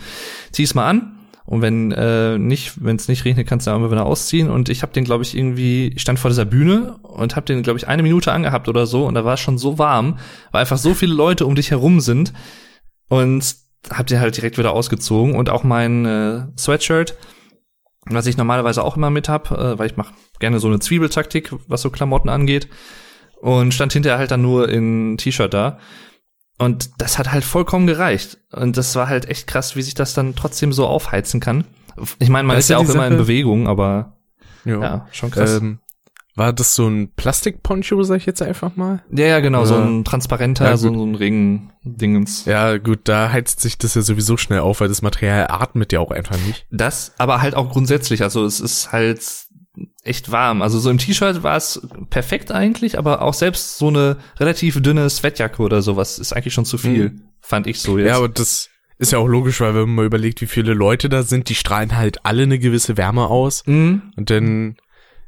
zieh's 0.51 0.73
mal 0.73 0.87
an. 0.87 1.11
Und 1.45 1.61
wenn 1.61 1.91
äh, 1.91 2.39
nicht, 2.39 2.83
wenn 2.83 2.95
es 2.95 3.07
nicht 3.07 3.23
regnet, 3.23 3.47
kannst 3.47 3.67
du 3.67 3.71
auch 3.71 3.75
immer 3.75 3.91
wieder 3.91 4.05
ausziehen. 4.05 4.49
Und 4.49 4.67
ich 4.69 4.81
habe 4.81 4.93
den, 4.93 5.03
glaube 5.03 5.23
ich, 5.23 5.37
irgendwie, 5.37 5.89
ich 5.89 6.01
stand 6.01 6.17
vor 6.17 6.29
dieser 6.29 6.45
Bühne 6.45 6.95
und 7.03 7.35
habe 7.35 7.45
den, 7.45 7.61
glaube 7.61 7.77
ich, 7.77 7.87
eine 7.87 8.01
Minute 8.01 8.31
angehabt 8.31 8.67
oder 8.67 8.87
so. 8.87 9.05
Und 9.05 9.13
da 9.13 9.25
war 9.25 9.35
es 9.35 9.39
schon 9.41 9.59
so 9.59 9.77
warm, 9.77 10.17
weil 10.51 10.61
einfach 10.61 10.77
so 10.77 10.95
viele 10.95 11.13
Leute 11.13 11.45
um 11.45 11.53
dich 11.53 11.69
herum 11.69 11.99
sind. 11.99 12.33
Und 13.09 13.55
hab 13.91 14.07
den 14.07 14.19
halt 14.19 14.35
direkt 14.35 14.57
wieder 14.57 14.73
ausgezogen. 14.73 15.35
Und 15.35 15.51
auch 15.51 15.63
mein 15.63 16.05
äh, 16.05 16.45
Sweatshirt, 16.57 17.15
was 18.09 18.27
ich 18.27 18.37
normalerweise 18.37 18.83
auch 18.83 18.97
immer 18.97 19.09
mit 19.09 19.29
hab, 19.29 19.51
äh, 19.51 19.77
weil 19.79 19.87
ich 19.87 19.97
mache 19.97 20.13
gerne 20.39 20.59
so 20.59 20.67
eine 20.67 20.79
Zwiebeltaktik, 20.79 21.51
was 21.67 21.81
so 21.81 21.89
Klamotten 21.89 22.29
angeht. 22.29 22.67
Und 23.41 23.73
stand 23.73 23.93
hinterher 23.93 24.17
halt 24.17 24.31
dann 24.31 24.41
nur 24.41 24.69
in 24.69 25.17
T-Shirt 25.17 25.53
da. 25.53 25.77
Und 26.57 27.01
das 27.01 27.19
hat 27.19 27.31
halt 27.31 27.43
vollkommen 27.43 27.85
gereicht. 27.85 28.37
Und 28.51 28.77
das 28.77 28.95
war 28.95 29.07
halt 29.07 29.27
echt 29.27 29.47
krass, 29.47 29.75
wie 29.75 29.81
sich 29.81 29.93
das 29.93 30.13
dann 30.13 30.35
trotzdem 30.35 30.71
so 30.71 30.87
aufheizen 30.87 31.39
kann. 31.39 31.65
Ich 32.19 32.29
meine, 32.29 32.47
man 32.47 32.57
ist 32.57 32.69
ja 32.69 32.77
auch 32.77 32.89
immer 32.89 33.07
in 33.07 33.17
Bewegung, 33.17 33.67
aber 33.67 34.17
jo. 34.63 34.81
ja, 34.81 35.07
schon 35.11 35.31
krass. 35.31 35.57
Ähm, 35.57 35.79
war 36.35 36.51
das 36.51 36.75
so 36.75 36.87
ein 36.87 37.11
Plastikponcho, 37.15 38.03
sag 38.03 38.17
ich 38.17 38.25
jetzt 38.25 38.41
einfach 38.41 38.75
mal? 38.75 39.03
Ja, 39.09 39.25
ja, 39.25 39.39
genau, 39.39 39.59
Oder? 39.59 39.67
so 39.67 39.75
ein 39.75 40.03
transparenter, 40.03 40.65
ja, 40.65 40.77
so, 40.77 40.93
so 40.93 41.05
ein 41.05 41.15
Ring-Dingens. 41.15 42.45
Ja, 42.45 42.77
gut, 42.77 42.99
da 43.05 43.31
heizt 43.31 43.61
sich 43.61 43.77
das 43.77 43.95
ja 43.95 44.01
sowieso 44.01 44.35
schnell 44.35 44.59
auf, 44.59 44.81
weil 44.81 44.89
das 44.89 45.01
Material 45.01 45.47
atmet 45.49 45.93
ja 45.93 45.99
auch 45.99 46.11
einfach 46.11 46.37
nicht. 46.45 46.67
Das, 46.71 47.13
aber 47.17 47.41
halt 47.41 47.55
auch 47.55 47.71
grundsätzlich, 47.71 48.21
also 48.21 48.43
es 48.43 48.59
ist 48.59 48.91
halt 48.91 49.21
echt 50.03 50.31
warm. 50.31 50.61
Also 50.61 50.79
so 50.79 50.89
im 50.89 50.97
T-Shirt 50.97 51.43
war 51.43 51.57
es 51.57 51.87
perfekt 52.09 52.51
eigentlich, 52.51 52.97
aber 52.97 53.21
auch 53.21 53.33
selbst 53.33 53.77
so 53.77 53.87
eine 53.87 54.17
relativ 54.37 54.81
dünne 54.81 55.09
Sweatjacke 55.09 55.61
oder 55.61 55.81
sowas 55.81 56.19
ist 56.19 56.33
eigentlich 56.33 56.53
schon 56.53 56.65
zu 56.65 56.77
viel, 56.77 57.09
mhm. 57.09 57.21
fand 57.39 57.67
ich 57.67 57.79
so 57.79 57.97
jetzt. 57.97 58.07
Ja, 58.07 58.17
aber 58.17 58.29
das 58.29 58.69
ist 58.97 59.11
ja 59.11 59.19
auch 59.19 59.27
logisch, 59.27 59.59
weil 59.61 59.73
wenn 59.73 59.81
man 59.81 59.95
mal 59.95 60.05
überlegt, 60.05 60.41
wie 60.41 60.47
viele 60.47 60.73
Leute 60.73 61.09
da 61.09 61.23
sind, 61.23 61.49
die 61.49 61.55
strahlen 61.55 61.97
halt 61.97 62.25
alle 62.25 62.43
eine 62.43 62.59
gewisse 62.59 62.97
Wärme 62.97 63.27
aus. 63.27 63.63
Mhm. 63.65 64.13
Und 64.15 64.29
dann 64.29 64.77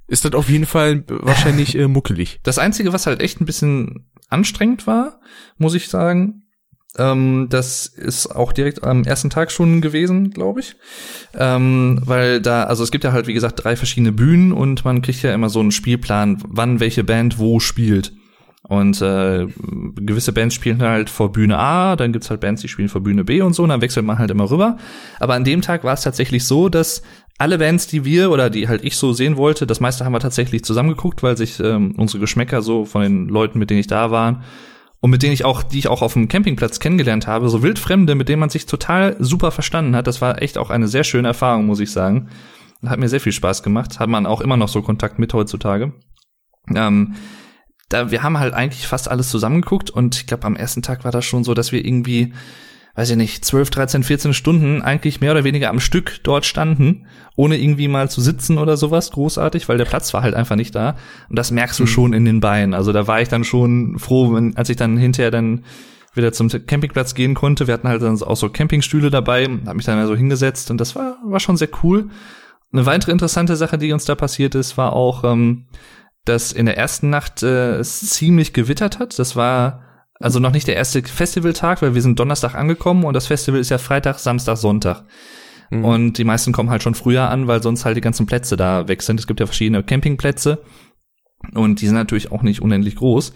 ist 0.07 0.25
das 0.25 0.33
auf 0.33 0.49
jeden 0.49 0.65
Fall 0.65 1.03
wahrscheinlich 1.07 1.77
äh, 1.77 1.87
muckelig. 1.87 2.39
Das 2.43 2.57
Einzige, 2.57 2.93
was 2.93 3.07
halt 3.07 3.21
echt 3.21 3.41
ein 3.41 3.45
bisschen 3.45 4.07
anstrengend 4.29 4.87
war, 4.87 5.19
muss 5.57 5.73
ich 5.73 5.89
sagen, 5.89 6.43
ähm, 6.97 7.47
das 7.49 7.85
ist 7.85 8.27
auch 8.27 8.53
direkt 8.53 8.83
am 8.83 9.03
ersten 9.03 9.29
Tag 9.29 9.51
schon 9.51 9.81
gewesen, 9.81 10.31
glaube 10.31 10.61
ich. 10.61 10.75
Ähm, 11.35 12.01
weil 12.03 12.41
da, 12.41 12.63
also 12.63 12.83
es 12.83 12.91
gibt 12.91 13.03
ja 13.03 13.11
halt, 13.11 13.27
wie 13.27 13.33
gesagt, 13.33 13.63
drei 13.63 13.75
verschiedene 13.75 14.11
Bühnen 14.11 14.51
und 14.51 14.83
man 14.85 15.01
kriegt 15.01 15.21
ja 15.21 15.33
immer 15.33 15.49
so 15.49 15.59
einen 15.59 15.71
Spielplan, 15.71 16.41
wann 16.47 16.79
welche 16.79 17.03
Band 17.03 17.37
wo 17.37 17.59
spielt. 17.59 18.13
Und 18.63 19.01
äh, 19.01 19.47
gewisse 19.95 20.33
Bands 20.33 20.53
spielen 20.53 20.81
halt 20.81 21.09
vor 21.09 21.31
Bühne 21.31 21.57
A, 21.57 21.95
dann 21.95 22.11
gibt's 22.11 22.29
halt 22.29 22.41
Bands, 22.41 22.61
die 22.61 22.67
spielen 22.67 22.89
vor 22.89 23.01
Bühne 23.01 23.23
B 23.23 23.41
und 23.41 23.53
so, 23.53 23.63
und 23.63 23.69
dann 23.69 23.81
wechselt 23.81 24.05
man 24.05 24.19
halt 24.19 24.29
immer 24.29 24.49
rüber. 24.49 24.75
Aber 25.19 25.35
an 25.35 25.45
dem 25.45 25.61
Tag 25.61 25.85
war 25.85 25.93
es 25.93 26.01
tatsächlich 26.01 26.43
so, 26.43 26.67
dass 26.67 27.01
alle 27.37 27.57
Bands, 27.57 27.87
die 27.87 28.03
wir 28.03 28.31
oder 28.31 28.49
die 28.49 28.67
halt 28.67 28.83
ich 28.83 28.97
so 28.97 29.13
sehen 29.13 29.37
wollte, 29.37 29.67
das 29.67 29.79
meiste 29.79 30.05
haben 30.05 30.13
wir 30.13 30.19
tatsächlich 30.19 30.63
zusammengeguckt, 30.63 31.21
weil 31.23 31.37
sich 31.37 31.59
ähm, 31.59 31.93
unsere 31.97 32.19
Geschmäcker 32.19 32.61
so 32.61 32.85
von 32.85 33.01
den 33.01 33.27
Leuten, 33.27 33.59
mit 33.59 33.69
denen 33.69 33.79
ich 33.79 33.87
da 33.87 34.11
war, 34.11 34.41
und 34.99 35.11
mit 35.11 35.21
denen 35.21 35.33
ich 35.33 35.45
auch, 35.45 35.61
die 35.61 35.77
ich 35.77 35.87
auch 35.87 36.01
auf 36.01 36.13
dem 36.13 36.27
Campingplatz 36.27 36.79
kennengelernt 36.79 37.27
habe, 37.27 37.49
so 37.49 37.61
wildfremde, 37.61 38.15
mit 38.15 38.29
denen 38.29 38.39
man 38.39 38.49
sich 38.49 38.65
total 38.65 39.15
super 39.19 39.51
verstanden 39.51 39.95
hat. 39.95 40.07
Das 40.07 40.21
war 40.21 40.41
echt 40.41 40.57
auch 40.57 40.71
eine 40.71 40.87
sehr 40.87 41.03
schöne 41.03 41.27
Erfahrung, 41.27 41.67
muss 41.67 41.79
ich 41.79 41.91
sagen. 41.91 42.29
Hat 42.85 42.99
mir 42.99 43.09
sehr 43.09 43.21
viel 43.21 43.31
Spaß 43.31 43.61
gemacht. 43.61 43.99
Hat 43.99 44.09
man 44.09 44.25
auch 44.25 44.41
immer 44.41 44.57
noch 44.57 44.67
so 44.69 44.81
Kontakt 44.81 45.19
mit 45.19 45.33
heutzutage. 45.33 45.93
Ähm, 46.73 47.15
da, 47.89 48.11
wir 48.11 48.23
haben 48.23 48.39
halt 48.39 48.53
eigentlich 48.53 48.87
fast 48.87 49.09
alles 49.09 49.29
zusammengeguckt 49.29 49.89
und 49.89 50.15
ich 50.15 50.27
glaube, 50.27 50.45
am 50.45 50.55
ersten 50.55 50.81
Tag 50.81 51.05
war 51.05 51.11
das 51.11 51.25
schon 51.25 51.43
so, 51.43 51.53
dass 51.53 51.71
wir 51.71 51.85
irgendwie 51.85 52.33
weiß 52.97 53.11
ich 53.11 53.15
nicht, 53.15 53.45
12, 53.45 53.69
13, 53.69 54.03
14 54.03 54.33
Stunden 54.33 54.81
eigentlich 54.81 55.21
mehr 55.21 55.31
oder 55.31 55.43
weniger 55.43 55.69
am 55.69 55.79
Stück 55.79 56.19
dort 56.23 56.47
standen, 56.47 57.05
ohne 57.35 57.55
irgendwie 57.55 57.87
mal 57.87 58.09
zu 58.09 58.21
sitzen 58.21 58.57
oder 58.57 58.75
sowas, 58.75 59.11
großartig, 59.11 59.69
weil 59.69 59.77
der 59.77 59.85
Platz 59.85 60.15
war 60.15 60.23
halt 60.23 60.33
einfach 60.33 60.55
nicht 60.55 60.73
da. 60.73 60.95
Und 61.29 61.37
das 61.37 61.51
merkst 61.51 61.77
du 61.77 61.83
mhm. 61.83 61.87
schon 61.87 62.13
in 62.13 62.25
den 62.25 62.39
Beinen. 62.39 62.73
Also 62.73 62.93
da 62.93 63.05
war 63.05 63.21
ich 63.21 63.29
dann 63.29 63.43
schon 63.43 63.99
froh, 63.99 64.33
wenn, 64.33 64.57
als 64.57 64.69
ich 64.69 64.77
dann 64.77 64.97
hinterher 64.97 65.29
dann 65.29 65.63
wieder 66.15 66.33
zum 66.33 66.49
Campingplatz 66.49 67.13
gehen 67.13 67.35
konnte. 67.35 67.67
Wir 67.67 67.75
hatten 67.75 67.87
halt 67.87 68.01
dann 68.01 68.19
auch 68.19 68.35
so 68.35 68.49
Campingstühle 68.49 69.11
dabei, 69.11 69.47
hab 69.67 69.75
mich 69.75 69.85
dann 69.85 70.07
so 70.07 70.15
hingesetzt 70.15 70.71
und 70.71 70.81
das 70.81 70.95
war, 70.95 71.17
war 71.23 71.39
schon 71.39 71.55
sehr 71.55 71.69
cool. 71.83 72.09
Eine 72.73 72.87
weitere 72.87 73.11
interessante 73.11 73.57
Sache, 73.57 73.77
die 73.77 73.91
uns 73.91 74.05
da 74.05 74.15
passiert 74.15 74.55
ist, 74.55 74.75
war 74.75 74.93
auch, 74.93 75.23
ähm, 75.23 75.67
dass 76.25 76.51
in 76.51 76.65
der 76.65 76.77
ersten 76.77 77.11
Nacht 77.11 77.43
äh, 77.43 77.75
es 77.75 77.99
ziemlich 78.09 78.53
gewittert 78.53 78.97
hat. 78.97 79.19
Das 79.19 79.35
war 79.35 79.83
also 80.19 80.39
noch 80.39 80.51
nicht 80.51 80.67
der 80.67 80.75
erste 80.75 81.03
Festivaltag, 81.03 81.81
weil 81.81 81.93
wir 81.93 82.01
sind 82.01 82.19
Donnerstag 82.19 82.55
angekommen 82.55 83.03
und 83.03 83.13
das 83.13 83.27
Festival 83.27 83.59
ist 83.59 83.69
ja 83.69 83.77
Freitag, 83.77 84.19
Samstag, 84.19 84.57
Sonntag. 84.57 85.03
Mhm. 85.69 85.85
Und 85.85 86.17
die 86.17 86.23
meisten 86.23 86.53
kommen 86.53 86.69
halt 86.69 86.83
schon 86.83 86.95
früher 86.95 87.29
an, 87.29 87.47
weil 87.47 87.61
sonst 87.61 87.85
halt 87.85 87.97
die 87.97 88.01
ganzen 88.01 88.25
Plätze 88.25 88.57
da 88.57 88.87
weg 88.87 89.01
sind. 89.01 89.19
Es 89.19 89.27
gibt 89.27 89.39
ja 89.39 89.45
verschiedene 89.45 89.83
Campingplätze 89.83 90.63
und 91.53 91.81
die 91.81 91.85
sind 91.85 91.95
natürlich 91.95 92.31
auch 92.31 92.41
nicht 92.41 92.61
unendlich 92.61 92.95
groß. 92.95 93.33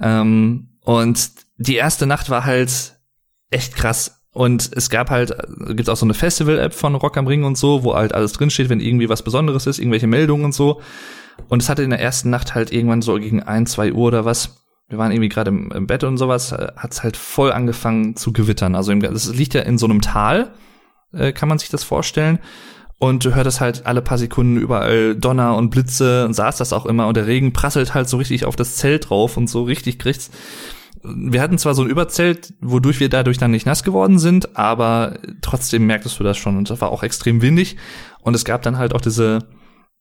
Ähm, 0.00 0.78
und 0.82 1.30
die 1.58 1.76
erste 1.76 2.06
Nacht 2.06 2.30
war 2.30 2.44
halt 2.44 2.98
echt 3.50 3.74
krass. 3.74 4.22
Und 4.32 4.70
es 4.74 4.90
gab 4.90 5.08
halt, 5.10 5.34
gibt 5.70 5.88
auch 5.88 5.96
so 5.96 6.04
eine 6.04 6.12
Festival-App 6.12 6.74
von 6.74 6.94
Rock 6.94 7.16
am 7.16 7.26
Ring 7.26 7.44
und 7.44 7.56
so, 7.56 7.84
wo 7.84 7.94
halt 7.94 8.14
alles 8.14 8.34
drinsteht, 8.34 8.68
wenn 8.68 8.80
irgendwie 8.80 9.08
was 9.08 9.22
Besonderes 9.22 9.66
ist, 9.66 9.78
irgendwelche 9.78 10.06
Meldungen 10.06 10.44
und 10.44 10.52
so. 10.52 10.82
Und 11.48 11.62
es 11.62 11.70
hatte 11.70 11.82
in 11.82 11.90
der 11.90 12.00
ersten 12.00 12.28
Nacht 12.28 12.54
halt 12.54 12.70
irgendwann 12.70 13.00
so 13.00 13.14
gegen 13.14 13.42
ein, 13.42 13.66
zwei 13.66 13.92
Uhr 13.92 14.08
oder 14.08 14.24
was, 14.26 14.65
wir 14.88 14.98
waren 14.98 15.10
irgendwie 15.10 15.28
gerade 15.28 15.50
im, 15.50 15.70
im, 15.72 15.86
Bett 15.86 16.04
und 16.04 16.16
sowas, 16.16 16.52
äh, 16.52 16.68
hat 16.76 16.92
es 16.92 17.02
halt 17.02 17.16
voll 17.16 17.52
angefangen 17.52 18.16
zu 18.16 18.32
gewittern. 18.32 18.74
Also 18.74 18.92
es 18.92 19.34
liegt 19.34 19.54
ja 19.54 19.62
in 19.62 19.78
so 19.78 19.86
einem 19.86 20.00
Tal, 20.00 20.52
äh, 21.12 21.32
kann 21.32 21.48
man 21.48 21.58
sich 21.58 21.68
das 21.68 21.84
vorstellen. 21.84 22.38
Und 22.98 23.24
du 23.24 23.34
hörtest 23.34 23.60
halt 23.60 23.84
alle 23.84 24.00
paar 24.00 24.16
Sekunden 24.16 24.56
überall 24.56 25.14
Donner 25.16 25.56
und 25.56 25.68
Blitze 25.68 26.24
und 26.24 26.32
saß 26.32 26.56
das 26.56 26.72
auch 26.72 26.86
immer 26.86 27.08
und 27.08 27.16
der 27.16 27.26
Regen 27.26 27.52
prasselt 27.52 27.92
halt 27.92 28.08
so 28.08 28.16
richtig 28.16 28.46
auf 28.46 28.56
das 28.56 28.76
Zelt 28.76 29.10
drauf 29.10 29.36
und 29.36 29.50
so 29.50 29.64
richtig 29.64 29.98
kriegt's. 29.98 30.30
Wir 31.02 31.42
hatten 31.42 31.58
zwar 31.58 31.74
so 31.74 31.82
ein 31.82 31.90
Überzelt, 31.90 32.54
wodurch 32.60 32.98
wir 32.98 33.10
dadurch 33.10 33.36
dann 33.36 33.50
nicht 33.50 33.66
nass 33.66 33.84
geworden 33.84 34.18
sind, 34.18 34.56
aber 34.56 35.18
trotzdem 35.42 35.86
merktest 35.86 36.18
du 36.18 36.24
das 36.24 36.38
schon 36.38 36.56
und 36.56 36.70
das 36.70 36.80
war 36.80 36.90
auch 36.90 37.02
extrem 37.02 37.42
windig 37.42 37.76
und 38.22 38.34
es 38.34 38.46
gab 38.46 38.62
dann 38.62 38.78
halt 38.78 38.94
auch 38.94 39.02
diese 39.02 39.40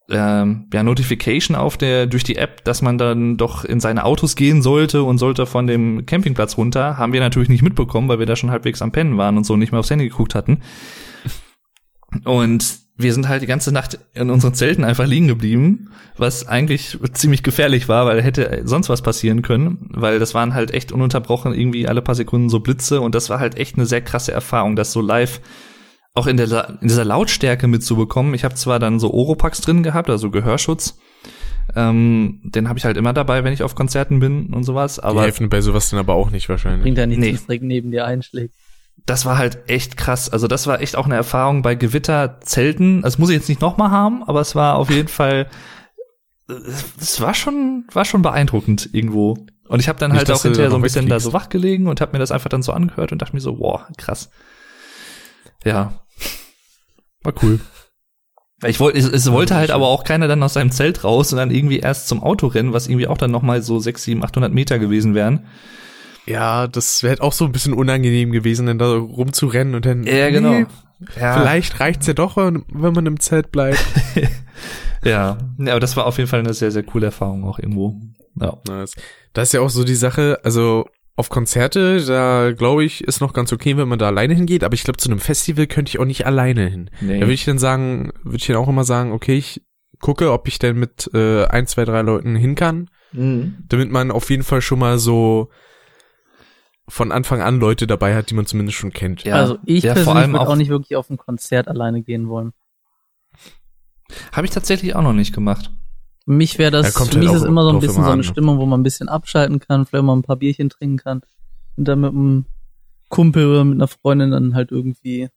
ähm, 0.10 0.68
ja, 0.74 0.84
Notification 0.84 1.56
auf 1.56 1.78
der 1.78 2.06
durch 2.06 2.24
die 2.24 2.36
App, 2.36 2.64
dass 2.64 2.82
man 2.82 2.98
dann 2.98 3.38
doch 3.38 3.66
in 3.66 3.80
seine 3.80 4.06
Autos 4.06 4.36
gehen 4.36 4.62
sollte 4.62 5.04
und 5.04 5.18
sollte 5.18 5.46
von 5.46 5.68
dem 5.68 6.06
Campingplatz 6.06 6.58
runter, 6.58 6.98
haben 6.98 7.14
wir 7.14 7.22
natürlich 7.22 7.50
nicht 7.50 7.64
mitbekommen, 7.64 8.08
weil 8.08 8.20
wir 8.20 8.26
da 8.26 8.36
schon 8.36 8.52
halbwegs 8.52 8.82
am 8.82 8.92
Pennen 8.92 9.18
waren 9.18 9.38
und 9.38 9.46
so 9.46 9.58
nicht 9.58 9.72
mehr 9.72 9.80
aufs 9.80 9.90
Handy 9.90 10.08
geguckt 10.08 10.36
hatten. 10.36 10.62
Und 12.24 12.86
wir 12.98 13.14
sind 13.14 13.28
halt 13.28 13.42
die 13.42 13.48
ganze 13.48 13.74
Nacht 13.74 14.00
in 14.14 14.30
unseren 14.30 14.54
Zelten 14.54 14.86
einfach 14.86 15.06
liegen 15.06 15.28
geblieben, 15.28 15.90
was 16.18 16.48
eigentlich 16.48 16.98
ziemlich 17.12 17.44
gefährlich 17.44 17.90
war, 17.90 18.06
weil 18.06 18.22
hätte 18.22 18.62
sonst 18.64 18.88
was 18.88 19.02
passieren 19.02 19.42
können, 19.42 19.90
weil 19.90 20.18
das 20.18 20.34
waren 20.34 20.54
halt 20.54 20.72
echt 20.72 20.94
ununterbrochen 20.94 21.54
irgendwie 21.54 21.88
alle 21.88 22.02
paar 22.02 22.16
Sekunden 22.16 22.50
so 22.50 22.62
Blitze 22.62 23.02
und 23.02 23.14
das 23.14 23.30
war 23.30 23.40
halt 23.40 23.58
echt 23.58 23.76
eine 23.76 23.86
sehr 23.86 24.02
krasse 24.02 24.32
Erfahrung, 24.32 24.78
das 24.78 24.94
so 24.94 25.02
live 25.02 25.42
auch 26.16 26.28
in, 26.28 26.38
der, 26.38 26.78
in 26.82 26.88
dieser 26.88 27.06
Lautstärke 27.06 27.68
mitzubekommen. 27.68 28.34
Ich 28.34 28.46
habe 28.46 28.56
zwar 28.56 28.80
dann 28.80 29.00
so 29.00 29.14
Oropax 29.14 29.62
drin 29.62 29.84
gehabt, 29.84 30.10
also 30.10 30.32
Gehörschutz. 30.32 30.98
Ähm, 31.76 32.40
den 32.44 32.70
habe 32.70 32.80
ich 32.80 32.86
halt 32.86 32.96
immer 32.96 33.12
dabei, 33.12 33.44
wenn 33.44 33.52
ich 33.52 33.64
auf 33.64 33.76
Konzerten 33.76 34.20
bin 34.20 34.54
und 34.54 34.64
sowas. 34.64 35.00
Aber 35.00 35.22
Die 35.22 35.26
helfen 35.26 35.50
bei 35.50 35.62
sowas 35.62 35.90
dann 35.90 36.00
aber 36.00 36.14
auch 36.14 36.32
nicht 36.32 36.48
wahrscheinlich. 36.48 36.84
Bringt 36.84 36.98
ja 36.98 37.06
nichts, 37.06 37.22
nee. 37.22 37.38
direkt 37.48 37.64
neben 37.64 37.92
dir 37.92 38.06
einschlägt. 38.06 38.54
Das 39.06 39.26
war 39.26 39.38
halt 39.38 39.70
echt 39.70 39.98
krass. 39.98 40.30
Also 40.30 40.48
das 40.48 40.68
war 40.68 40.82
echt 40.82 40.96
auch 40.96 41.06
eine 41.06 41.16
Erfahrung 41.16 41.62
bei 41.62 41.76
Gewitterzelten. 41.76 43.02
Das 43.02 43.18
muss 43.18 43.30
ich 43.30 43.36
jetzt 43.36 43.50
nicht 43.50 43.62
nochmal 43.62 43.92
haben, 43.92 44.24
aber 44.24 44.40
es 44.40 44.56
war 44.56 44.76
auf 44.76 44.90
jeden 44.90 45.10
Fall, 45.10 45.48
es 47.00 47.20
war 47.20 47.34
schon, 47.34 47.86
war 47.92 48.06
schon 48.06 48.22
beeindruckend 48.22 48.90
irgendwo. 48.94 49.38
Und 49.68 49.80
ich 49.82 49.90
habe 49.90 50.00
dann 50.00 50.12
nicht, 50.12 50.20
halt 50.20 50.32
auch 50.32 50.44
hinterher 50.44 50.70
so 50.70 50.78
ein 50.78 50.82
bisschen 50.82 51.10
da 51.10 51.20
so 51.20 51.34
wach 51.34 51.50
gelegen 51.50 51.88
und 51.88 52.00
habe 52.00 52.14
mir 52.14 52.20
das 52.20 52.32
einfach 52.32 52.50
dann 52.50 52.64
so 52.64 52.72
angehört 52.72 53.12
und 53.12 53.22
dachte 53.22 53.36
mir 53.36 53.42
so, 53.42 53.60
wow, 53.60 53.82
krass. 53.98 54.30
Ja, 55.66 56.05
war 57.26 57.34
cool. 57.44 57.60
Ich 58.64 58.80
wollte, 58.80 58.98
es, 58.98 59.08
es 59.08 59.32
wollte 59.32 59.56
halt 59.56 59.72
aber 59.72 59.88
auch 59.88 60.04
keiner 60.04 60.28
dann 60.28 60.42
aus 60.42 60.54
seinem 60.54 60.72
Zelt 60.72 61.04
raus 61.04 61.34
und 61.34 61.38
dann 61.38 61.52
irgendwie 61.52 61.80
erst 61.80 62.08
zum 62.08 62.24
Auto 62.24 62.48
rennen, 62.48 62.74
was 62.74 62.88
irgendwie 62.88 63.08
auch 63.08 63.18
dann 63.18 63.32
nochmal 63.32 63.62
so 63.62 63.80
6, 63.80 64.04
7, 64.04 64.24
800 64.24 64.54
Meter 64.54 64.80
gewesen 64.80 65.14
wären. 65.14 65.46
Ja, 66.26 66.68
das 66.68 67.04
wäre 67.04 67.22
auch 67.22 67.34
so 67.34 67.46
ein 67.46 67.52
bisschen 67.52 67.74
unangenehm 67.74 68.32
gewesen, 68.32 68.66
dann 68.66 68.80
da 68.80 68.94
rumzurennen 68.94 69.76
und 69.76 69.86
dann. 69.86 70.04
Ja, 70.04 70.30
genau. 70.30 70.52
Nee, 70.52 70.66
ja. 71.20 71.38
Vielleicht 71.38 71.80
reicht's 71.80 72.08
ja 72.08 72.14
doch, 72.14 72.38
wenn 72.38 72.64
man 72.94 73.06
im 73.06 73.20
Zelt 73.20 73.52
bleibt. 73.52 73.84
ja. 75.04 75.38
ja, 75.58 75.72
aber 75.72 75.80
das 75.80 75.98
war 75.98 76.06
auf 76.06 76.18
jeden 76.18 76.30
Fall 76.30 76.40
eine 76.40 76.54
sehr, 76.54 76.72
sehr 76.72 76.84
coole 76.84 77.08
Erfahrung 77.08 77.44
auch 77.44 77.60
irgendwo. 77.60 77.96
Ja. 78.40 78.58
Das 79.34 79.50
ist 79.50 79.54
ja 79.54 79.62
auch 79.62 79.70
so 79.70 79.84
die 79.84 79.96
Sache, 79.96 80.40
also 80.44 80.88
auf 81.18 81.30
Konzerte, 81.30 82.04
da 82.06 82.52
glaube 82.52 82.84
ich, 82.84 83.04
ist 83.04 83.22
noch 83.22 83.32
ganz 83.34 83.54
okay, 83.54 83.78
wenn 83.78 83.88
man 83.88 84.00
da 84.00 84.08
alleine 84.08 84.34
hingeht, 84.34 84.64
aber 84.64 84.74
ich 84.74 84.84
glaube, 84.84 84.98
zu 84.98 85.10
einem 85.10 85.20
Festival 85.20 85.66
könnte 85.68 85.90
ich 85.90 86.00
auch 86.00 86.06
nicht 86.06 86.26
alleine 86.26 86.68
hin. 86.68 86.90
Nee. 87.00 87.16
Da 87.20 87.26
würde 87.26 87.34
ich 87.34 87.46
dann 87.46 87.58
sagen, 87.60 88.12
würde 88.24 88.38
ich 88.38 88.48
dann 88.48 88.58
auch 88.58 88.68
immer 88.68 88.84
sagen, 88.84 89.12
okay, 89.14 89.38
ich 89.38 89.62
gucke, 90.02 90.32
ob 90.34 90.48
ich 90.50 90.60
denn 90.60 90.78
mit 90.78 91.10
äh, 91.14 91.46
ein, 91.46 91.68
zwei, 91.68 91.86
drei 91.86 92.02
Leuten 92.02 92.36
hin 92.36 92.56
kann, 92.56 92.90
Mhm. 93.14 93.56
damit 93.70 93.90
man 93.92 94.12
auf 94.12 94.30
jeden 94.30 94.44
Fall 94.44 94.62
schon 94.62 94.80
mal 94.80 94.98
so 95.00 95.50
von 96.90 97.14
Anfang 97.14 97.42
an 97.42 97.60
Leute 97.62 97.88
dabei 97.88 98.14
hat, 98.14 98.30
die 98.30 98.34
man 98.36 98.46
zumindest 98.46 98.78
schon 98.78 98.92
kennt. 98.92 99.24
Ja, 99.24 99.36
also 99.36 99.58
ich 99.66 99.84
ja, 99.86 99.94
persönlich 99.94 100.28
würde 100.28 100.42
auch, 100.42 100.50
auch 100.50 100.56
nicht 100.58 100.70
wirklich 100.70 100.98
auf 100.98 101.10
ein 101.10 101.16
Konzert 101.18 101.70
alleine 101.70 102.02
gehen 102.02 102.28
wollen. 102.28 102.52
habe 104.34 104.46
ich 104.46 104.52
tatsächlich 104.52 104.96
auch 104.96 105.02
noch 105.02 105.14
nicht 105.14 105.34
gemacht. 105.34 105.72
Für 106.26 106.32
mich 106.32 106.58
wäre 106.58 106.72
Ja, 106.76 106.82
das, 106.82 106.94
kommt 106.94 107.14
für 107.14 107.20
mich 107.20 107.28
halt 107.28 107.38
ist 107.38 107.42
es 107.42 107.46
auch 107.46 107.50
immer 107.50 107.64
so 107.64 107.70
ein 107.70 107.80
bisschen 107.80 108.04
so 108.04 108.10
eine 108.10 108.12
an. 108.14 108.24
Stimmung, 108.24 108.58
wo 108.58 108.66
man 108.66 108.80
ein 108.80 108.84
bisschen 108.84 109.10
abschalten 109.10 109.60
kann, 109.60 109.86
vielleicht 109.86 110.04
mal 110.04 110.16
ein 110.16 110.24
paar 110.24 110.38
Bierchen 110.38 110.70
trinken 110.70 110.98
kann 110.98 111.22
und 111.78 111.88
dann 111.88 112.02
mit 112.02 112.12
einem 112.12 112.46
Kumpel 113.10 113.48
oder 113.48 113.64
mit 113.64 113.76
einer 113.76 113.88
Freundin 113.88 114.32
dann 114.32 114.56
halt 114.56 114.72
irgendwie 114.72 115.30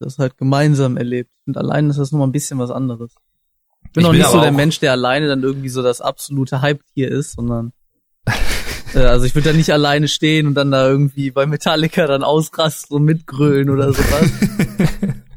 das 0.00 0.18
halt 0.18 0.36
gemeinsam 0.36 0.96
erlebt. 0.96 1.30
Und 1.46 1.56
allein 1.56 1.88
ist 1.88 1.98
das 1.98 2.10
nochmal 2.10 2.28
ein 2.28 2.32
bisschen 2.32 2.58
was 2.58 2.70
anderes. 2.70 3.14
Ich 3.84 3.92
bin 3.92 4.02
Ich 4.02 4.06
auch 4.06 4.10
bin 4.10 4.20
nicht 4.20 4.30
so 4.30 4.40
der 4.40 4.52
Mensch, 4.52 4.80
der 4.80 4.92
alleine 4.92 5.28
dann 5.28 5.42
irgendwie 5.42 5.68
so 5.68 5.82
das 5.82 6.00
absolute 6.00 6.60
Hype-Tier 6.60 7.10
ist, 7.10 7.32
sondern 7.32 7.72
äh, 8.94 8.98
also 8.98 9.24
ich 9.24 9.34
würde 9.34 9.50
da 9.50 9.56
nicht 9.56 9.72
alleine 9.72 10.08
stehen 10.08 10.46
und 10.48 10.54
dann 10.54 10.70
da 10.70 10.88
irgendwie 10.88 11.30
bei 11.30 11.46
Metallica 11.46 12.06
dann 12.06 12.24
ausrasten 12.24 12.96
und 12.96 13.04
mitgrölen 13.04 13.70
oder 13.70 13.92
sowas. 13.92 14.30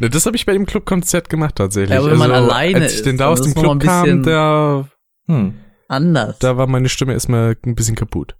Ne, 0.00 0.10
das 0.10 0.26
habe 0.26 0.36
ich 0.36 0.46
bei 0.46 0.52
dem 0.52 0.66
Clubkonzert 0.66 1.28
gemacht 1.28 1.56
tatsächlich. 1.56 1.90
Ja, 1.94 2.00
aber 2.00 2.10
wenn 2.10 2.18
man 2.18 2.32
alleine 2.32 2.82
als 2.82 2.94
ich 2.96 3.02
denn 3.02 3.16
da 3.16 3.28
aus 3.28 3.42
dem 3.42 3.54
Club 3.54 3.80
kam, 3.82 4.22
da, 4.22 4.88
Hm. 5.26 5.54
Anders. 5.88 6.38
da 6.38 6.56
war 6.56 6.66
meine 6.66 6.88
Stimme 6.88 7.12
erstmal 7.12 7.56
ein 7.64 7.74
bisschen 7.74 7.94
kaputt. 7.96 8.36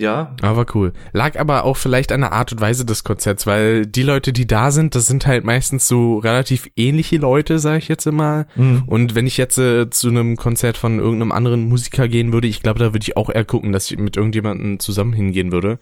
Ja, 0.00 0.36
Aber 0.42 0.64
cool. 0.74 0.92
Lag 1.12 1.36
aber 1.40 1.64
auch 1.64 1.76
vielleicht 1.76 2.12
an 2.12 2.20
der 2.20 2.32
Art 2.32 2.52
und 2.52 2.60
Weise 2.60 2.84
des 2.84 3.02
Konzerts, 3.02 3.48
weil 3.48 3.84
die 3.84 4.04
Leute, 4.04 4.32
die 4.32 4.46
da 4.46 4.70
sind, 4.70 4.94
das 4.94 5.06
sind 5.06 5.26
halt 5.26 5.42
meistens 5.44 5.88
so 5.88 6.18
relativ 6.18 6.70
ähnliche 6.76 7.16
Leute, 7.16 7.58
sage 7.58 7.78
ich 7.78 7.88
jetzt 7.88 8.06
immer. 8.06 8.46
Mhm. 8.54 8.84
Und 8.86 9.16
wenn 9.16 9.26
ich 9.26 9.36
jetzt 9.36 9.58
äh, 9.58 9.90
zu 9.90 10.08
einem 10.08 10.36
Konzert 10.36 10.76
von 10.76 11.00
irgendeinem 11.00 11.32
anderen 11.32 11.68
Musiker 11.68 12.06
gehen 12.06 12.32
würde, 12.32 12.46
ich 12.46 12.62
glaube, 12.62 12.78
da 12.78 12.86
würde 12.94 13.02
ich 13.02 13.16
auch 13.16 13.28
eher 13.28 13.44
gucken, 13.44 13.72
dass 13.72 13.90
ich 13.90 13.98
mit 13.98 14.16
irgendjemandem 14.16 14.78
zusammen 14.78 15.12
hingehen 15.14 15.50
würde. 15.50 15.80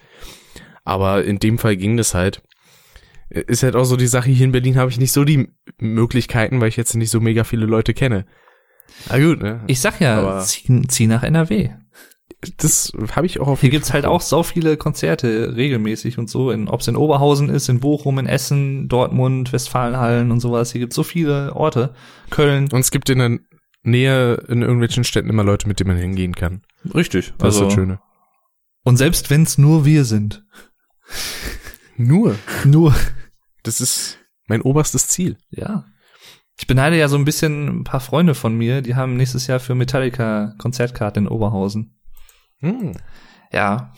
Aber 0.83 1.23
in 1.25 1.39
dem 1.39 1.59
Fall 1.59 1.77
ging 1.77 1.99
das 1.99 2.15
halt. 2.15 2.41
Ist 3.29 3.63
halt 3.63 3.75
auch 3.77 3.85
so 3.85 3.97
die 3.97 4.07
Sache, 4.07 4.31
hier 4.31 4.45
in 4.47 4.53
Berlin 4.53 4.77
habe 4.77 4.91
ich 4.91 4.99
nicht 4.99 5.13
so 5.13 5.25
die 5.25 5.49
Möglichkeiten, 5.79 6.61
weil 6.61 6.69
ich 6.69 6.77
jetzt 6.77 6.95
nicht 6.95 7.11
so 7.11 7.21
mega 7.21 7.43
viele 7.45 7.67
Leute 7.67 7.93
kenne. 7.95 8.25
Na 9.11 9.19
gut, 9.19 9.43
ne? 9.43 9.63
ich 9.67 9.81
sag 9.81 10.01
ja, 10.01 10.19
Aber- 10.21 10.41
zieh, 10.41 10.83
zieh 10.89 11.07
nach 11.09 11.23
NRW. 11.25 11.71
das 12.59 12.93
habe 13.17 13.27
ich 13.27 13.41
auch 13.41 13.49
auf 13.49 13.61
Hier 13.63 13.71
gibt's 13.71 13.93
halt 13.93 14.05
auch 14.07 14.21
so 14.21 14.45
viele 14.45 14.77
Konzerte 14.77 15.57
regelmäßig 15.57 16.19
und 16.19 16.31
so, 16.31 16.53
in, 16.53 16.69
ob's 16.69 16.87
in 16.87 16.95
Oberhausen 16.97 17.49
ist, 17.49 17.69
in 17.69 17.81
Bochum, 17.81 18.19
in 18.21 18.27
Essen, 18.27 18.89
Dortmund, 18.89 19.53
Westfalenhallen 19.53 20.31
und 20.31 20.39
sowas. 20.41 20.71
Hier 20.71 20.81
gibt's 20.81 20.95
so 20.97 21.03
viele 21.03 21.55
Orte. 21.57 21.95
Köln. 22.31 22.69
Und 22.71 22.81
es 22.81 22.93
gibt 22.93 23.11
in 23.11 23.19
der 23.19 23.39
Nähe 23.83 24.35
in 24.49 24.63
irgendwelchen 24.63 25.03
Städten 25.05 25.29
immer 25.31 25.43
Leute, 25.45 25.67
mit 25.67 25.81
denen 25.81 25.89
man 25.89 25.97
hingehen 25.99 26.35
kann. 26.35 26.63
Richtig. 26.95 27.35
Das 27.39 27.55
ist 27.57 27.61
Also, 27.61 27.65
das 27.65 27.75
Schöne. 27.75 28.01
und 28.85 28.97
selbst 28.99 29.31
wenn's 29.31 29.59
nur 29.59 29.85
wir 29.85 30.05
sind. 30.05 30.45
Nur. 31.97 32.37
Nur. 32.65 32.95
Das 33.63 33.81
ist 33.81 34.19
mein 34.47 34.63
oberstes 34.63 35.09
Ziel. 35.09 35.37
Ja. 35.51 35.87
Ich 36.59 36.67
beneide 36.67 36.97
ja 36.97 37.09
so 37.09 37.17
ein 37.17 37.25
bisschen 37.25 37.81
ein 37.81 37.85
paar 37.85 38.01
Freunde 38.01 38.35
von 38.35 38.57
mir, 38.57 38.81
die 38.81 38.95
haben 38.95 39.17
nächstes 39.17 39.47
Jahr 39.47 39.61
für 39.61 39.75
Metallica 39.75 40.55
Konzertkarten 40.59 41.27
in 41.27 41.29
Oberhausen. 41.29 41.99
Hm. 42.61 42.93
Ja. 43.53 43.93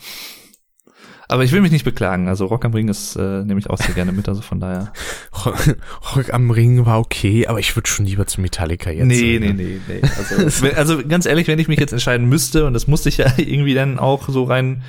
Aber 1.31 1.43
ich 1.43 1.51
will 1.51 1.61
mich 1.61 1.71
nicht 1.71 1.85
beklagen. 1.85 2.27
Also 2.27 2.47
Rock 2.47 2.65
am 2.65 2.73
Ring 2.73 2.87
ist 2.87 3.15
äh, 3.15 3.43
nehme 3.43 3.59
ich 3.59 3.69
auch 3.69 3.77
sehr 3.77 3.93
gerne 3.93 4.11
mit, 4.11 4.27
also 4.27 4.41
von 4.41 4.59
daher. 4.59 4.91
Rock 6.15 6.33
am 6.33 6.49
Ring 6.49 6.85
war 6.87 6.99
okay, 6.99 7.45
aber 7.45 7.59
ich 7.59 7.75
würde 7.75 7.87
schon 7.87 8.05
lieber 8.05 8.25
zu 8.25 8.41
Metallica 8.41 8.89
jetzt. 8.89 9.05
nee, 9.05 9.39
sagen, 9.39 9.55
nee, 9.55 9.79
nee, 9.87 10.01
nee. 10.01 10.01
Also, 10.17 10.67
also 10.75 11.07
ganz 11.07 11.27
ehrlich, 11.27 11.47
wenn 11.47 11.59
ich 11.59 11.67
mich 11.67 11.79
jetzt 11.79 11.93
entscheiden 11.93 12.27
müsste, 12.27 12.65
und 12.65 12.73
das 12.73 12.87
musste 12.87 13.09
ich 13.09 13.17
ja 13.17 13.31
irgendwie 13.37 13.75
dann 13.75 13.99
auch 13.99 14.27
so 14.27 14.43
rein 14.43 14.81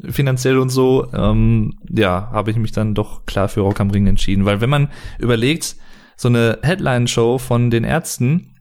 finanziell 0.00 0.58
und 0.58 0.70
so, 0.70 1.06
ähm, 1.12 1.78
ja, 1.88 2.30
habe 2.32 2.50
ich 2.50 2.56
mich 2.56 2.72
dann 2.72 2.94
doch 2.94 3.26
klar 3.26 3.48
für 3.48 3.60
Rock 3.60 3.80
am 3.80 3.90
Ring 3.90 4.06
entschieden. 4.06 4.44
Weil 4.44 4.60
wenn 4.60 4.70
man 4.70 4.88
überlegt, 5.18 5.76
so 6.16 6.28
eine 6.28 6.58
Headline-Show 6.62 7.38
von 7.38 7.70
den 7.70 7.84
Ärzten, 7.84 8.56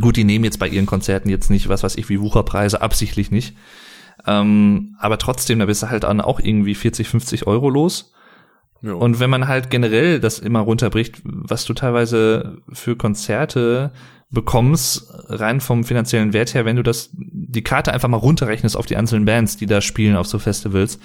gut, 0.00 0.16
die 0.16 0.24
nehmen 0.24 0.44
jetzt 0.44 0.58
bei 0.58 0.68
ihren 0.68 0.86
Konzerten 0.86 1.28
jetzt 1.28 1.50
nicht, 1.50 1.68
was 1.68 1.82
weiß 1.82 1.96
ich, 1.96 2.08
wie 2.08 2.20
Wucherpreise, 2.20 2.80
absichtlich 2.80 3.30
nicht. 3.30 3.56
Ähm, 4.26 4.96
aber 4.98 5.18
trotzdem, 5.18 5.58
da 5.58 5.66
bist 5.66 5.82
du 5.82 5.90
halt 5.90 6.04
dann 6.04 6.20
auch 6.20 6.40
irgendwie 6.40 6.74
40, 6.74 7.08
50 7.08 7.46
Euro 7.46 7.70
los. 7.70 8.12
Ja. 8.82 8.92
Und 8.94 9.20
wenn 9.20 9.30
man 9.30 9.48
halt 9.48 9.70
generell 9.70 10.20
das 10.20 10.38
immer 10.38 10.60
runterbricht, 10.60 11.22
was 11.24 11.64
du 11.64 11.74
teilweise 11.74 12.58
für 12.72 12.96
Konzerte 12.96 13.92
bekommst, 14.30 15.06
rein 15.28 15.60
vom 15.60 15.84
finanziellen 15.84 16.32
Wert 16.32 16.54
her, 16.54 16.64
wenn 16.64 16.76
du 16.76 16.82
das, 16.82 17.10
die 17.12 17.62
Karte 17.62 17.92
einfach 17.92 18.08
mal 18.08 18.16
runterrechnest 18.16 18.76
auf 18.76 18.86
die 18.86 18.96
einzelnen 18.96 19.24
Bands, 19.24 19.56
die 19.56 19.66
da 19.66 19.80
spielen 19.80 20.16
auf 20.16 20.26
so 20.26 20.38
Festivals, 20.38 20.98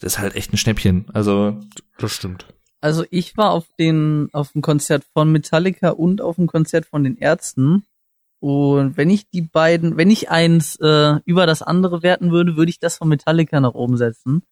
das 0.00 0.14
ist 0.14 0.18
halt 0.18 0.34
echt 0.34 0.52
ein 0.52 0.56
Schnäppchen. 0.56 1.06
Also, 1.12 1.60
das 1.98 2.12
stimmt. 2.12 2.46
Also 2.80 3.04
ich 3.10 3.36
war 3.36 3.50
auf 3.50 3.66
den 3.78 4.28
auf 4.32 4.52
dem 4.52 4.62
Konzert 4.62 5.04
von 5.12 5.32
Metallica 5.32 5.90
und 5.90 6.20
auf 6.20 6.36
dem 6.36 6.46
Konzert 6.46 6.86
von 6.86 7.02
den 7.02 7.16
Ärzten. 7.16 7.84
Und 8.40 8.96
wenn 8.96 9.10
ich 9.10 9.28
die 9.30 9.42
beiden, 9.42 9.96
wenn 9.96 10.10
ich 10.10 10.30
eins 10.30 10.76
äh, 10.76 11.16
über 11.24 11.46
das 11.46 11.62
andere 11.62 12.04
werten 12.04 12.30
würde, 12.30 12.56
würde 12.56 12.70
ich 12.70 12.78
das 12.78 12.98
von 12.98 13.08
Metallica 13.08 13.60
nach 13.60 13.74
oben 13.74 13.96
setzen. 13.96 14.42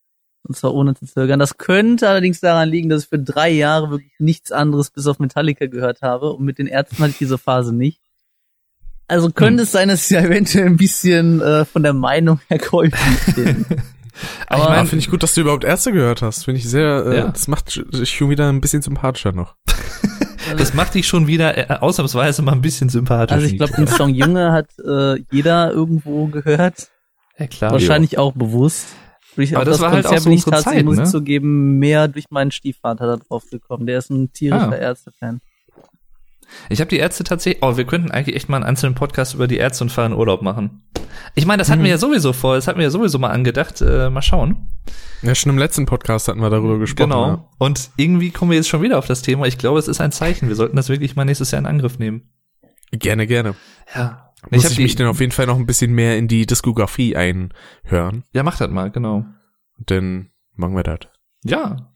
Und 0.46 0.56
zwar 0.56 0.74
ohne 0.74 0.94
zu 0.94 1.06
zögern. 1.06 1.40
Das 1.40 1.58
könnte 1.58 2.08
allerdings 2.08 2.40
daran 2.40 2.68
liegen, 2.68 2.88
dass 2.88 3.02
ich 3.04 3.08
für 3.08 3.18
drei 3.18 3.50
Jahre 3.50 3.90
wirklich 3.90 4.12
nichts 4.18 4.52
anderes 4.52 4.90
bis 4.90 5.06
auf 5.08 5.18
Metallica 5.18 5.66
gehört 5.66 6.02
habe. 6.02 6.32
Und 6.32 6.44
mit 6.44 6.58
den 6.58 6.68
Ärzten 6.68 6.98
hatte 6.98 7.10
ich 7.10 7.18
diese 7.18 7.36
Phase 7.38 7.74
nicht. 7.74 8.00
Also 9.08 9.30
könnte 9.30 9.64
es 9.64 9.72
sein, 9.72 9.88
dass 9.88 10.10
ich 10.10 10.16
da 10.16 10.22
eventuell 10.24 10.66
ein 10.66 10.76
bisschen 10.76 11.40
äh, 11.40 11.64
von 11.64 11.82
der 11.82 11.92
Meinung 11.92 12.40
her 12.48 12.58
käuflich 12.58 13.34
bin. 13.34 13.64
aber 14.48 14.62
ich 14.64 14.68
mein, 14.68 14.86
finde 14.86 15.00
ich 15.04 15.10
gut, 15.10 15.22
dass 15.22 15.34
du 15.34 15.42
überhaupt 15.42 15.64
Erste 15.64 15.92
gehört 15.92 16.22
hast. 16.22 16.44
Finde 16.44 16.58
ich 16.60 16.68
sehr, 16.68 17.04
äh, 17.06 17.16
Ja. 17.18 17.28
das 17.28 17.48
macht 17.48 17.76
dich 17.76 18.10
schon 18.10 18.30
wieder 18.30 18.48
ein 18.48 18.60
bisschen 18.60 18.82
sympathischer 18.82 19.32
noch. 19.32 19.54
das 20.56 20.74
macht 20.74 20.94
dich 20.94 21.06
schon 21.06 21.26
wieder 21.26 21.56
äh, 21.70 21.78
ausnahmsweise 21.78 22.42
mal 22.42 22.52
ein 22.52 22.62
bisschen 22.62 22.88
sympathisch. 22.88 23.34
Also 23.34 23.46
ich 23.46 23.56
glaube, 23.56 23.74
den 23.74 23.86
Song 23.86 24.10
Junge 24.10 24.52
hat 24.52 24.68
äh, 24.84 25.20
jeder 25.30 25.72
irgendwo 25.72 26.26
gehört. 26.26 26.88
ja, 27.38 27.46
klar. 27.46 27.72
Wahrscheinlich 27.72 28.18
auch 28.18 28.32
bewusst. 28.32 28.86
Durch 29.36 29.54
Aber 29.54 29.62
auf 29.62 29.68
das 29.68 29.80
war 29.80 29.92
halt 29.92 30.06
auch 30.06 30.16
so 30.16 30.24
bin 30.24 30.32
ich 30.32 30.38
unsere 30.38 30.50
tatsächlich, 30.56 30.78
Zeit, 30.80 30.84
muss 30.86 30.96
ne? 30.96 31.04
zugeben, 31.04 31.78
mehr 31.78 32.08
durch 32.08 32.26
meinen 32.30 32.50
Stiefvater 32.50 33.06
da 33.06 33.16
drauf 33.16 33.44
gekommen. 33.50 33.86
Der 33.86 33.98
ist 33.98 34.10
ein 34.10 34.32
tierischer 34.32 34.72
Ah. 34.72 34.76
Ärzte-Fan. 34.76 35.40
Ich 36.68 36.80
habe 36.80 36.88
die 36.88 36.98
Ärzte 36.98 37.24
tatsächlich. 37.24 37.62
Oh, 37.62 37.76
wir 37.76 37.84
könnten 37.84 38.10
eigentlich 38.10 38.36
echt 38.36 38.48
mal 38.48 38.56
einen 38.58 38.64
einzelnen 38.66 38.94
Podcast 38.94 39.34
über 39.34 39.46
die 39.48 39.56
Ärzte 39.56 39.84
und 39.84 39.90
fahren 39.90 40.12
Urlaub 40.12 40.42
machen. 40.42 40.82
Ich 41.34 41.44
meine, 41.44 41.58
das 41.60 41.70
hatten 41.70 41.82
wir 41.82 41.90
ja 41.90 41.98
sowieso 41.98 42.32
vor. 42.32 42.54
Das 42.54 42.68
hatten 42.68 42.78
wir 42.78 42.84
ja 42.84 42.90
sowieso 42.90 43.18
mal 43.18 43.30
angedacht. 43.30 43.80
Äh, 43.82 44.10
mal 44.10 44.22
schauen. 44.22 44.68
Ja, 45.22 45.34
schon 45.34 45.50
im 45.50 45.58
letzten 45.58 45.86
Podcast 45.86 46.28
hatten 46.28 46.40
wir 46.40 46.50
darüber 46.50 46.78
gesprochen. 46.78 47.10
Genau. 47.10 47.26
Ja. 47.26 47.48
Und 47.58 47.90
irgendwie 47.96 48.30
kommen 48.30 48.52
wir 48.52 48.56
jetzt 48.56 48.68
schon 48.68 48.80
wieder 48.82 48.96
auf 48.98 49.06
das 49.06 49.22
Thema. 49.22 49.46
Ich 49.46 49.58
glaube, 49.58 49.78
es 49.80 49.88
ist 49.88 50.00
ein 50.00 50.12
Zeichen. 50.12 50.48
Wir 50.48 50.54
sollten 50.54 50.76
das 50.76 50.88
wirklich 50.88 51.16
mal 51.16 51.24
nächstes 51.24 51.50
Jahr 51.50 51.58
in 51.58 51.66
Angriff 51.66 51.98
nehmen. 51.98 52.30
Gerne, 52.92 53.26
gerne. 53.26 53.54
Ja. 53.94 54.25
Muss 54.50 54.64
ich, 54.70 54.76
die- 54.76 54.82
mich 54.82 54.94
dann 54.96 55.06
auf 55.08 55.20
jeden 55.20 55.32
Fall 55.32 55.46
noch 55.46 55.56
ein 55.58 55.66
bisschen 55.66 55.92
mehr 55.92 56.16
in 56.18 56.28
die 56.28 56.46
Diskografie 56.46 57.16
einhören. 57.16 58.24
Ja, 58.32 58.42
mach 58.42 58.58
das 58.58 58.70
mal, 58.70 58.90
genau. 58.90 59.24
Dann 59.78 60.30
machen 60.54 60.76
wir 60.76 60.82
das. 60.82 61.00
Ja. 61.44 61.92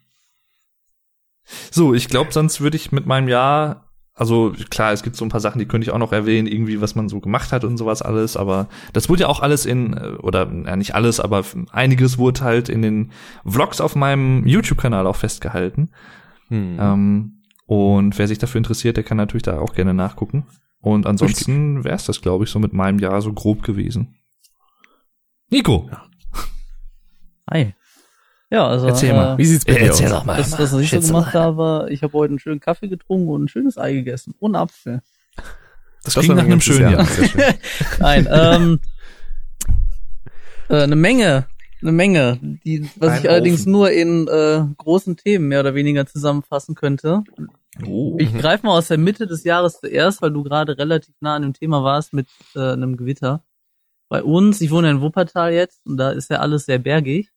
So, 1.71 1.95
ich 1.95 2.09
glaube, 2.09 2.33
sonst 2.33 2.61
würde 2.61 2.77
ich 2.77 2.93
mit 2.93 3.07
meinem 3.07 3.29
Jahr, 3.29 3.91
also 4.15 4.53
klar, 4.71 4.93
es 4.93 5.03
gibt 5.03 5.17
so 5.17 5.25
ein 5.25 5.31
paar 5.31 5.41
Sachen, 5.41 5.59
die 5.59 5.67
könnte 5.67 5.85
ich 5.87 5.91
auch 5.93 5.99
noch 5.99 6.13
erwähnen, 6.13 6.47
irgendwie, 6.47 6.81
was 6.81 6.95
man 6.95 7.09
so 7.09 7.21
gemacht 7.21 7.53
hat 7.53 7.65
und 7.65 7.77
sowas 7.77 8.03
alles, 8.03 8.37
aber 8.37 8.69
das 8.93 9.09
wurde 9.09 9.23
ja 9.23 9.29
auch 9.29 9.41
alles 9.41 9.67
in, 9.67 9.95
äh, 9.95 10.17
oder 10.23 10.51
ja, 10.67 10.77
nicht 10.77 10.95
alles, 10.95 11.19
aber 11.21 11.45
einiges 11.73 12.19
wurde 12.19 12.43
halt 12.43 12.69
in 12.69 12.83
den 12.83 13.13
Vlogs 13.45 13.81
auf 13.81 13.97
meinem 13.97 14.47
YouTube-Kanal 14.47 15.07
auch 15.07 15.17
festgehalten. 15.17 15.91
Hm. 16.49 16.77
Ähm, 16.81 17.43
und 17.67 18.19
wer 18.19 18.29
sich 18.29 18.39
dafür 18.39 18.59
interessiert, 18.59 18.97
der 18.97 19.05
kann 19.05 19.17
natürlich 19.17 19.45
da 19.45 19.59
auch 19.59 19.75
gerne 19.75 19.95
nachgucken. 19.95 20.47
Und 20.81 21.07
ansonsten 21.07 21.85
wäre 21.85 21.97
es 21.97 22.05
das, 22.05 22.21
glaube 22.23 22.45
ich, 22.45 22.51
so 22.51 22.59
mit 22.59 22.73
meinem 22.73 22.99
Jahr 22.99 23.21
so 23.21 23.33
grob 23.33 23.63
gewesen. 23.63 24.17
Nico, 25.51 25.91
Hi. 27.51 27.75
Ja, 28.51 28.67
also 28.67 28.87
erzähl 28.87 29.13
mal. 29.13 29.39
Wie 29.39 29.45
sieht's 29.45 29.65
bei 29.65 29.75
dir 29.75 29.93
aus? 29.93 30.01
doch 30.01 30.27
das, 30.27 30.59
was 30.59 30.73
ich 30.75 30.91
so 30.91 31.01
gemacht 31.01 31.35
habe, 31.35 31.57
war, 31.57 31.91
ich 31.91 32.03
habe 32.03 32.13
heute 32.15 32.31
einen 32.33 32.39
schönen 32.39 32.61
Kaffee 32.61 32.89
getrunken 32.89 33.29
und 33.29 33.45
ein 33.45 33.49
schönes 33.49 33.79
Ei 33.79 33.93
gegessen. 33.93 34.35
Ohne 34.41 34.59
Apfel. 34.59 35.03
Das, 36.03 36.15
Das 36.15 36.25
klingt 36.25 36.37
nach 36.37 36.45
ein 36.45 36.53
einem 36.53 36.61
schönen 36.61 36.93
Jahr. 36.93 37.07
Schön. 37.07 37.41
Nein, 37.99 38.29
ähm, 38.31 38.81
äh, 40.69 40.83
eine 40.83 40.97
Menge, 40.97 41.47
eine 41.83 41.93
Menge, 41.93 42.39
die, 42.41 42.89
was 42.97 43.11
Ein 43.11 43.21
ich 43.21 43.29
allerdings 43.31 43.61
Haufen. 43.61 43.73
nur 43.73 43.91
in 43.91 44.27
äh, 44.29 44.65
großen 44.79 45.17
Themen 45.17 45.49
mehr 45.49 45.61
oder 45.61 45.75
weniger 45.75 46.07
zusammenfassen 46.07 46.75
könnte. 46.75 47.23
Oh. 47.87 48.17
Ich 48.19 48.33
greife 48.37 48.67
mal 48.67 48.77
aus 48.77 48.89
der 48.89 48.99
Mitte 48.99 49.27
des 49.27 49.45
Jahres 49.45 49.81
zuerst, 49.81 50.21
weil 50.23 50.33
du 50.33 50.43
gerade 50.43 50.77
relativ 50.77 51.15
nah 51.21 51.37
an 51.37 51.43
dem 51.43 51.53
Thema 51.55 51.83
warst 51.85 52.13
mit 52.13 52.27
äh, 52.55 52.73
einem 52.73 52.97
Gewitter. 52.97 53.45
bei 54.09 54.25
uns, 54.25 54.61
ich 54.61 54.71
wohne 54.73 54.91
in 54.91 55.01
Wuppertal 55.01 55.53
jetzt 55.53 55.87
und 55.87 55.97
da 55.97 56.11
ist 56.11 56.31
ja 56.31 56.39
alles 56.41 56.67
sehr 56.67 56.79
bergig. 56.81 57.31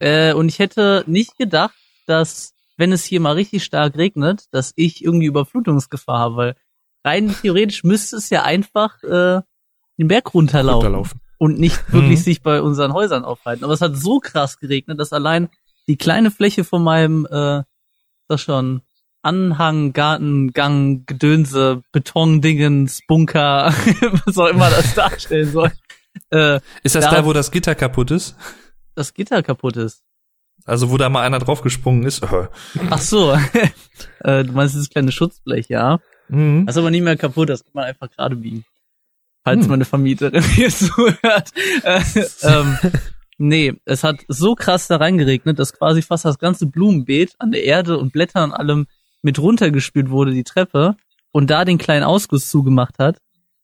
Äh, 0.00 0.32
und 0.34 0.48
ich 0.48 0.58
hätte 0.58 1.04
nicht 1.06 1.36
gedacht, 1.38 1.74
dass, 2.06 2.54
wenn 2.76 2.90
es 2.92 3.04
hier 3.04 3.20
mal 3.20 3.34
richtig 3.34 3.62
stark 3.64 3.96
regnet, 3.96 4.46
dass 4.50 4.72
ich 4.76 5.04
irgendwie 5.04 5.26
Überflutungsgefahr 5.26 6.18
habe, 6.18 6.36
weil 6.36 6.56
rein 7.04 7.34
theoretisch 7.40 7.84
müsste 7.84 8.16
es 8.16 8.30
ja 8.30 8.42
einfach 8.42 9.00
äh, 9.04 9.42
den 9.98 10.08
Berg 10.08 10.34
runterlaufen, 10.34 10.86
Runterlaufen. 10.86 11.20
und 11.38 11.58
nicht 11.60 11.92
wirklich 11.92 12.18
Mhm. 12.18 12.22
sich 12.24 12.42
bei 12.42 12.62
unseren 12.62 12.92
Häusern 12.92 13.24
aufhalten. 13.24 13.62
Aber 13.64 13.72
es 13.74 13.80
hat 13.80 13.94
so 13.96 14.18
krass 14.18 14.58
geregnet, 14.58 14.98
dass 14.98 15.12
allein 15.12 15.48
die 15.86 15.96
kleine 15.96 16.30
Fläche 16.30 16.64
von 16.64 16.82
meinem, 16.82 17.26
äh, 17.30 17.62
das 18.26 18.40
schon, 18.40 18.82
Anhang, 19.22 19.92
Garten, 19.92 20.52
Gang, 20.52 21.04
Gedönse, 21.06 21.82
Betondingens, 21.92 23.00
Bunker, 23.06 23.66
was 24.26 24.38
auch 24.38 24.48
immer 24.48 24.70
das 24.70 24.94
darstellen 24.94 25.50
soll, 25.50 25.72
äh, 26.30 26.60
Ist 26.82 26.94
das 26.94 27.04
Ja. 27.04 27.10
da, 27.10 27.24
wo 27.24 27.32
das 27.32 27.50
Gitter 27.50 27.74
kaputt 27.74 28.10
ist? 28.10 28.36
das 28.94 29.14
Gitter 29.14 29.42
kaputt 29.42 29.76
ist. 29.76 30.02
Also 30.66 30.90
wo 30.90 30.98
da 30.98 31.08
mal 31.08 31.22
einer 31.22 31.38
draufgesprungen 31.38 32.04
ist? 32.04 32.22
Ach 32.90 32.98
so. 32.98 33.32
äh, 34.20 34.44
du 34.44 34.52
meinst 34.52 34.74
dieses 34.74 34.90
kleine 34.90 35.10
Schutzblech, 35.10 35.68
ja? 35.68 36.00
Mhm. 36.28 36.66
Das 36.66 36.76
ist 36.76 36.80
aber 36.80 36.90
nicht 36.90 37.02
mehr 37.02 37.16
kaputt, 37.16 37.48
das 37.48 37.62
kann 37.64 37.72
man 37.74 37.84
einfach 37.84 38.10
gerade 38.10 38.36
biegen. 38.36 38.64
Falls 39.42 39.62
Hm. 39.62 39.70
meine 39.70 39.84
Vermieterin 39.86 40.42
hier 40.42 40.68
zuhört. 40.68 41.50
Äh, 41.82 42.02
ähm, 42.42 42.76
nee, 43.38 43.72
es 43.86 44.04
hat 44.04 44.18
so 44.28 44.54
krass 44.54 44.86
da 44.86 44.96
reingeregnet, 44.96 45.58
dass 45.58 45.72
quasi 45.72 46.02
fast 46.02 46.26
das 46.26 46.38
ganze 46.38 46.66
Blumenbeet 46.66 47.36
an 47.38 47.52
der 47.52 47.64
Erde 47.64 47.96
und 47.96 48.12
Blättern 48.12 48.50
und 48.50 48.56
allem 48.56 48.86
mit 49.22 49.38
runtergespült 49.38 50.10
wurde, 50.10 50.32
die 50.32 50.44
Treppe, 50.44 50.96
und 51.32 51.50
da 51.50 51.64
den 51.64 51.78
kleinen 51.78 52.04
Ausguss 52.04 52.48
zugemacht 52.50 52.98
hat 52.98 53.18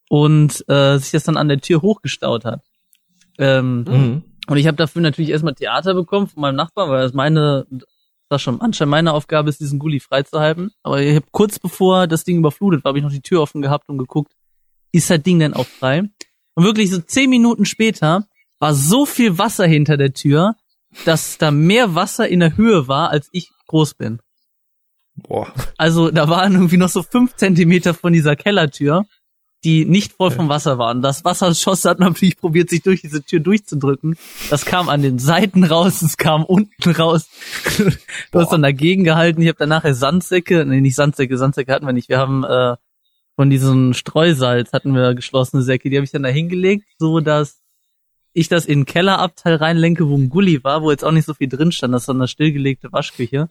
und 0.08 0.64
äh, 0.68 0.98
sich 0.98 1.10
das 1.10 1.24
dann 1.24 1.36
an 1.36 1.48
der 1.48 1.60
Tür 1.60 1.82
hochgestaut 1.82 2.44
hat. 2.44 2.62
Ähm, 3.38 3.84
Mhm. 3.88 4.22
und 4.48 4.56
ich 4.56 4.66
habe 4.66 4.76
dafür 4.76 5.02
natürlich 5.02 5.30
erstmal 5.30 5.54
Theater 5.54 5.94
bekommen 5.94 6.26
von 6.28 6.40
meinem 6.40 6.56
Nachbarn, 6.56 6.90
weil 6.90 7.02
das 7.02 7.12
meine, 7.12 7.66
das 8.28 8.40
schon 8.42 8.60
anscheinend 8.60 8.90
meine 8.92 9.12
Aufgabe 9.12 9.48
ist, 9.50 9.60
diesen 9.60 9.78
Gully 9.78 10.00
freizuhalten. 10.00 10.70
Aber 10.82 11.00
ich 11.02 11.14
hab 11.16 11.30
kurz 11.32 11.58
bevor 11.58 12.06
das 12.06 12.24
Ding 12.24 12.38
überflutet 12.38 12.84
war, 12.84 12.90
habe 12.90 12.98
ich 12.98 13.04
noch 13.04 13.10
die 13.12 13.20
Tür 13.20 13.42
offen 13.42 13.62
gehabt 13.62 13.88
und 13.88 13.98
geguckt, 13.98 14.32
ist 14.92 15.10
das 15.10 15.22
Ding 15.22 15.38
denn 15.38 15.54
auch 15.54 15.66
frei? 15.66 16.02
Und 16.54 16.64
wirklich 16.64 16.90
so 16.90 17.00
zehn 17.00 17.28
Minuten 17.28 17.66
später 17.66 18.26
war 18.58 18.72
so 18.74 19.04
viel 19.04 19.36
Wasser 19.38 19.66
hinter 19.66 19.96
der 19.96 20.12
Tür, 20.14 20.54
dass 21.04 21.36
da 21.36 21.50
mehr 21.50 21.94
Wasser 21.94 22.26
in 22.28 22.40
der 22.40 22.56
Höhe 22.56 22.88
war, 22.88 23.10
als 23.10 23.28
ich 23.32 23.50
groß 23.66 23.94
bin. 23.94 24.20
Boah. 25.16 25.52
Also 25.76 26.10
da 26.10 26.28
waren 26.28 26.54
irgendwie 26.54 26.76
noch 26.76 26.88
so 26.88 27.02
fünf 27.02 27.36
Zentimeter 27.36 27.94
von 27.94 28.12
dieser 28.12 28.36
Kellertür, 28.36 29.06
die 29.64 29.84
nicht 29.84 30.12
voll 30.12 30.30
vom 30.30 30.48
Wasser 30.48 30.78
waren. 30.78 31.02
Das 31.02 31.24
Wasserschoss 31.24 31.84
hat 31.84 31.98
natürlich 31.98 32.38
probiert, 32.38 32.70
sich 32.70 32.82
durch 32.82 33.00
diese 33.00 33.24
Tür 33.24 33.40
durchzudrücken. 33.40 34.16
Das 34.50 34.64
kam 34.64 34.88
an 34.88 35.02
den 35.02 35.18
Seiten 35.18 35.64
raus, 35.64 36.02
es 36.02 36.16
kam 36.16 36.44
unten 36.44 36.90
raus. 36.90 37.28
Du 38.32 38.40
hast 38.40 38.52
dann 38.52 38.62
dagegen 38.62 39.04
gehalten. 39.04 39.40
Ich 39.40 39.48
habe 39.48 39.58
dann 39.58 39.70
nachher 39.70 39.94
Sandsäcke, 39.94 40.64
nee, 40.66 40.80
nicht 40.80 40.94
Sandsäcke, 40.94 41.38
Sandsäcke 41.38 41.72
hatten 41.72 41.86
wir 41.86 41.92
nicht. 41.92 42.08
Wir 42.08 42.18
haben 42.18 42.44
äh, 42.44 42.76
von 43.34 43.50
diesem 43.50 43.94
Streusalz 43.94 44.72
hatten 44.72 44.94
wir 44.94 45.14
geschlossene 45.14 45.62
Säcke, 45.62 45.90
die 45.90 45.96
habe 45.96 46.04
ich 46.04 46.10
dann 46.10 46.22
da 46.22 46.28
hingelegt, 46.28 46.84
so 46.98 47.20
dass 47.20 47.60
ich 48.32 48.48
das 48.48 48.66
in 48.66 48.80
den 48.80 48.86
Kellerabteil 48.86 49.56
reinlenke, 49.56 50.08
wo 50.08 50.16
ein 50.16 50.28
Gully 50.28 50.62
war, 50.62 50.82
wo 50.82 50.90
jetzt 50.90 51.04
auch 51.04 51.12
nicht 51.12 51.26
so 51.26 51.34
viel 51.34 51.48
drin 51.48 51.72
stand. 51.72 51.94
Das 51.94 52.02
ist 52.02 52.06
so 52.06 52.12
eine 52.12 52.28
stillgelegte 52.28 52.92
Waschküche. 52.92 53.48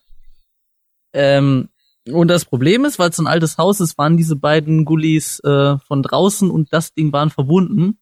Ähm, 1.15 1.69
und 2.11 2.27
das 2.27 2.45
Problem 2.45 2.85
ist, 2.85 2.99
weil 2.99 3.09
es 3.09 3.15
so 3.15 3.23
ein 3.23 3.27
altes 3.27 3.57
Haus 3.57 3.79
ist, 3.79 3.97
waren 3.97 4.17
diese 4.17 4.35
beiden 4.35 4.85
Gullis 4.85 5.39
äh, 5.39 5.77
von 5.79 6.03
draußen 6.03 6.51
und 6.51 6.71
das 6.71 6.93
Ding 6.93 7.11
waren 7.11 7.31
verbunden. 7.31 7.99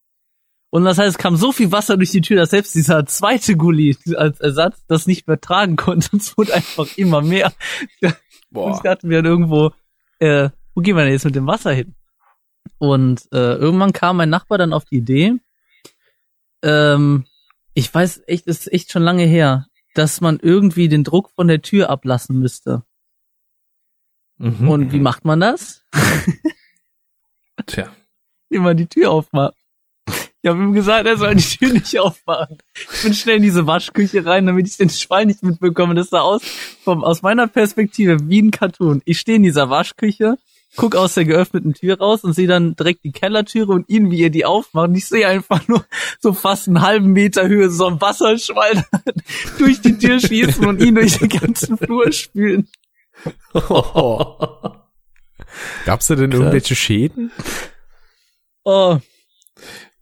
Und 0.69 0.83
das 0.83 0.97
heißt, 0.97 1.09
es 1.09 1.17
kam 1.17 1.37
so 1.37 1.51
viel 1.51 1.71
Wasser 1.71 1.97
durch 1.97 2.11
die 2.11 2.21
Tür, 2.21 2.37
dass 2.37 2.49
selbst 2.49 2.75
dieser 2.75 3.05
zweite 3.05 3.55
Gully 3.55 3.95
als 4.15 4.39
Ersatz 4.39 4.83
das 4.87 5.07
nicht 5.07 5.27
mehr 5.27 5.39
tragen 5.39 5.75
konnte. 5.75 6.09
Und 6.11 6.21
es 6.21 6.37
wurde 6.37 6.53
einfach 6.53 6.87
immer 6.97 7.21
mehr. 7.21 7.53
Und 8.51 8.75
ich 8.75 8.81
dachte 8.81 9.07
mir 9.07 9.21
dann 9.21 9.31
irgendwo, 9.31 9.71
äh, 10.19 10.49
wo 10.73 10.81
gehen 10.81 10.97
wir 10.97 11.03
denn 11.03 11.13
jetzt 11.13 11.25
mit 11.25 11.35
dem 11.35 11.47
Wasser 11.47 11.71
hin? 11.71 11.95
Und 12.79 13.21
äh, 13.31 13.55
irgendwann 13.55 13.93
kam 13.93 14.17
mein 14.17 14.29
Nachbar 14.29 14.57
dann 14.57 14.73
auf 14.73 14.85
die 14.85 14.97
Idee, 14.97 15.39
ähm, 16.63 17.25
ich 17.73 17.93
weiß 17.93 18.23
echt, 18.27 18.47
ist 18.47 18.71
echt 18.71 18.91
schon 18.91 19.03
lange 19.03 19.25
her, 19.25 19.67
dass 19.93 20.21
man 20.21 20.39
irgendwie 20.41 20.87
den 20.87 21.03
Druck 21.03 21.29
von 21.35 21.47
der 21.47 21.61
Tür 21.61 21.89
ablassen 21.89 22.39
müsste. 22.39 22.83
Mhm. 24.37 24.67
Und 24.67 24.91
wie 24.91 24.99
macht 24.99 25.25
man 25.25 25.39
das? 25.39 25.83
Tja. 27.65 27.89
Indem 28.49 28.63
man 28.63 28.77
die 28.77 28.87
Tür 28.87 29.11
aufmacht. 29.11 29.55
Ich 30.45 30.49
habe 30.49 30.61
ihm 30.61 30.73
gesagt, 30.73 31.07
er 31.07 31.15
soll 31.15 31.35
die 31.35 31.41
Tür 31.41 31.71
nicht 31.71 31.97
aufmachen. 31.97 32.57
Ich 32.75 33.03
bin 33.03 33.13
schnell 33.13 33.37
in 33.37 33.43
diese 33.43 33.65
Waschküche 33.65 34.25
rein, 34.25 34.45
damit 34.45 34.67
ich 34.67 34.75
den 34.75 34.89
Schwein 34.89 35.27
nicht 35.27 35.41
mitbekomme. 35.41 35.95
Das 35.95 36.09
sah 36.09 36.19
aus, 36.19 36.41
vom, 36.83 37.01
aus 37.03 37.21
meiner 37.21 37.47
Perspektive 37.47 38.27
wie 38.27 38.41
ein 38.41 38.51
Cartoon. 38.51 39.01
Ich 39.05 39.21
stehe 39.21 39.37
in 39.37 39.43
dieser 39.43 39.69
Waschküche, 39.69 40.37
guck 40.75 40.97
aus 40.97 41.13
der 41.13 41.23
geöffneten 41.23 41.73
Tür 41.73 41.97
raus 41.97 42.25
und 42.25 42.33
sehe 42.33 42.47
dann 42.47 42.75
direkt 42.75 43.05
die 43.05 43.13
Kellertüre 43.13 43.71
und 43.71 43.87
ihn, 43.87 44.11
wie 44.11 44.21
er 44.21 44.29
die 44.31 44.43
aufmacht. 44.43 44.89
Und 44.89 44.95
ich 44.95 45.05
sehe 45.05 45.25
einfach 45.25 45.65
nur 45.69 45.85
so 46.19 46.33
fast 46.33 46.67
einen 46.67 46.81
halben 46.81 47.13
Meter 47.13 47.47
Höhe 47.47 47.69
so 47.69 47.87
ein 47.87 48.01
Wasserschwein 48.01 48.83
durch 49.59 49.79
die 49.79 49.97
Tür 49.97 50.19
schießen 50.19 50.65
und 50.65 50.81
ihn 50.81 50.95
durch 50.95 51.19
den 51.19 51.29
ganzen 51.29 51.77
Flur 51.77 52.11
spülen. 52.11 52.67
Gab's 55.85 56.07
da 56.07 56.15
denn 56.15 56.31
irgendwelche 56.31 56.75
Schäden? 56.75 57.31
Oh. 58.63 58.97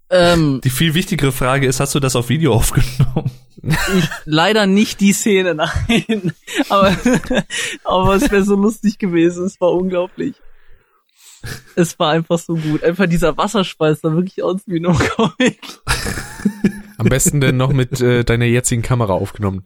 Ähm, 0.09 0.61
Die 0.63 0.69
viel 0.69 0.93
wichtigere 0.93 1.31
Frage 1.31 1.67
ist, 1.67 1.79
hast 1.79 1.95
du 1.95 1.99
das 1.99 2.15
auf 2.15 2.29
Video 2.29 2.53
aufgenommen? 2.53 3.31
ich, 3.63 4.09
leider 4.25 4.65
nicht 4.65 4.99
die 4.99 5.13
Szene, 5.13 5.55
nein. 5.87 6.33
Aber, 6.69 6.95
aber 7.83 8.15
es 8.15 8.29
wäre 8.31 8.43
so 8.43 8.55
lustig 8.55 8.97
gewesen. 8.99 9.45
Es 9.45 9.59
war 9.61 9.71
unglaublich. 9.71 10.35
Es 11.75 11.97
war 11.97 12.11
einfach 12.11 12.37
so 12.39 12.55
gut. 12.55 12.83
Einfach 12.83 13.07
dieser 13.07 13.35
Wasserschweiß 13.37 14.01
sah 14.01 14.13
wirklich 14.13 14.43
aus 14.43 14.61
wie 14.67 14.79
ein 14.79 14.83
Comic. 14.93 15.59
Am 16.97 17.09
besten 17.09 17.41
denn 17.41 17.57
noch 17.57 17.73
mit 17.73 17.99
äh, 17.99 18.23
deiner 18.23 18.45
jetzigen 18.45 18.83
Kamera 18.83 19.13
aufgenommen. 19.13 19.63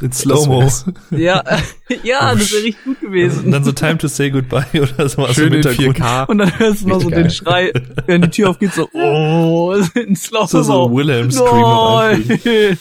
In 0.00 0.10
Slow-Mo. 0.10 0.68
Ja, 1.10 1.44
ja, 2.02 2.34
das 2.34 2.52
wäre 2.52 2.64
richtig 2.64 2.84
gut 2.84 3.00
Und 3.00 3.08
gewesen. 3.08 3.50
dann 3.52 3.62
so 3.62 3.70
Time 3.70 3.96
to 3.98 4.08
say 4.08 4.30
goodbye 4.30 4.66
oder 4.74 5.08
sowas 5.08 5.34
Schön 5.34 5.52
im 5.52 5.60
in 5.60 5.62
Hintergrund. 5.62 5.98
4K. 5.98 6.26
Und 6.26 6.38
dann 6.38 6.58
hörst 6.58 6.82
du 6.82 6.88
noch 6.88 7.00
so 7.00 7.10
den. 7.10 7.30
Schrei, 7.30 7.72
wenn 8.06 8.22
die 8.22 8.30
Tür 8.30 8.50
aufgeht, 8.50 8.74
so, 8.74 8.88
oh, 8.92 9.72
in 9.94 10.16
slow 10.16 10.46
So, 10.48 10.62
so 10.62 10.92
Wilhelm 10.92 11.30
Scream 11.30 11.60
noch 11.60 11.98
einfügen. 12.00 12.40
Nein. 12.44 12.78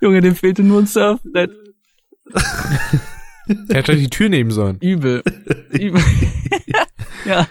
Junge, 0.00 0.20
dem 0.20 0.36
fehlte 0.36 0.62
nur 0.62 0.80
ein 0.82 0.86
Surfbrett. 0.86 1.50
Er 3.68 3.76
hätte 3.76 3.96
die 3.96 4.08
Tür 4.10 4.28
nehmen 4.28 4.50
sollen. 4.50 4.78
Übel. 4.80 5.22
Übel. 5.72 6.02
ja. 7.24 7.48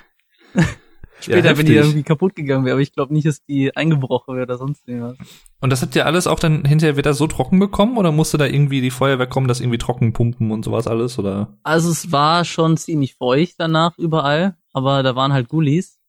Später, 1.23 1.51
Ja, 1.51 1.57
wenn 1.57 1.65
die 1.65 1.75
irgendwie 1.75 2.03
kaputt 2.03 2.35
gegangen 2.35 2.65
wäre, 2.65 2.73
aber 2.73 2.81
ich 2.81 2.93
glaube 2.93 3.13
nicht, 3.13 3.25
dass 3.25 3.43
die 3.45 3.75
eingebrochen 3.75 4.35
wäre 4.35 4.43
oder 4.43 4.57
sonst 4.57 4.87
irgendwas. 4.87 5.17
Und 5.61 5.69
das 5.69 5.81
habt 5.81 5.95
ihr 5.95 6.05
alles 6.05 6.27
auch 6.27 6.39
dann 6.39 6.65
hinterher 6.65 6.97
wieder 6.97 7.13
so 7.13 7.27
trocken 7.27 7.59
bekommen 7.59 7.97
oder 7.97 8.11
musste 8.11 8.37
da 8.37 8.45
irgendwie 8.45 8.81
die 8.81 8.91
Feuerwehr 8.91 9.27
kommen, 9.27 9.47
das 9.47 9.61
irgendwie 9.61 9.77
trocken 9.77 10.13
pumpen 10.13 10.51
und 10.51 10.65
sowas 10.65 10.87
alles 10.87 11.17
oder? 11.17 11.57
Also 11.63 11.89
es 11.89 12.11
war 12.11 12.43
schon 12.43 12.77
ziemlich 12.77 13.15
feucht 13.15 13.55
danach 13.57 13.97
überall, 13.97 14.57
aber 14.73 15.03
da 15.03 15.15
waren 15.15 15.33
halt 15.33 15.47
Gullis. 15.47 15.99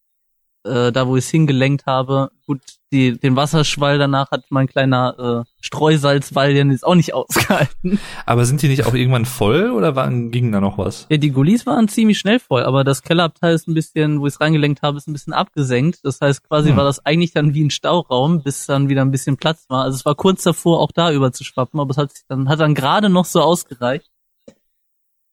Äh, 0.66 0.93
da, 0.93 1.07
wo 1.07 1.16
ich 1.16 1.27
es 1.27 1.31
hingelenkt 1.31 1.85
habe. 1.85 2.31
Gut, 2.47 2.61
die, 2.91 3.19
den 3.19 3.36
Wasserschwall 3.36 3.99
danach 3.99 4.31
hat 4.31 4.45
mein 4.49 4.66
kleiner 4.66 5.45
äh, 5.45 5.51
Streusalzwall 5.61 6.55
den 6.55 6.70
jetzt 6.70 6.86
auch 6.86 6.95
nicht 6.95 7.12
ausgehalten. 7.15 7.99
Aber 8.24 8.47
sind 8.47 8.62
die 8.62 8.69
nicht 8.69 8.86
auch 8.86 8.95
irgendwann 8.95 9.27
voll 9.27 9.70
oder 9.70 9.95
waren, 9.95 10.31
ging 10.31 10.53
da 10.53 10.62
noch 10.62 10.78
was? 10.78 11.07
Ja, 11.11 11.19
die 11.19 11.32
Gullis 11.32 11.66
waren 11.66 11.89
ziemlich 11.89 12.19
schnell 12.19 12.39
voll, 12.39 12.62
aber 12.62 12.82
das 12.82 13.03
Kellerabteil 13.03 13.55
ist 13.55 13.69
ein 13.69 13.74
bisschen, 13.74 14.20
wo 14.20 14.27
ich 14.27 14.35
es 14.35 14.41
reingelenkt 14.41 14.81
habe, 14.81 14.97
ist 14.97 15.07
ein 15.07 15.12
bisschen 15.12 15.35
abgesenkt. 15.35 16.01
Das 16.03 16.20
heißt, 16.23 16.49
quasi 16.49 16.70
Hm. 16.70 16.77
war 16.78 16.85
das 16.85 17.05
eigentlich 17.05 17.32
dann 17.32 17.53
wie 17.53 17.65
ein 17.65 17.70
Stauraum, 17.70 18.43
bis 18.43 18.65
dann 18.65 18.89
wieder 18.89 19.03
ein 19.03 19.11
bisschen 19.11 19.36
Platz 19.36 19.66
war. 19.69 19.85
Also 19.85 19.97
es 19.97 20.07
war 20.07 20.15
kurz 20.15 20.45
davor, 20.45 20.81
auch 20.81 20.93
da 20.93 21.12
über 21.12 21.31
zu 21.32 21.45
schwappen, 21.45 21.78
aber 21.78 21.91
es 21.91 21.99
hat 21.99 22.12
sich 22.12 22.24
dann, 22.27 22.49
hat 22.49 22.61
dann 22.61 22.74
gerade 22.74 23.11
noch 23.11 23.27
so 23.27 23.43
ausgereicht. 23.43 24.11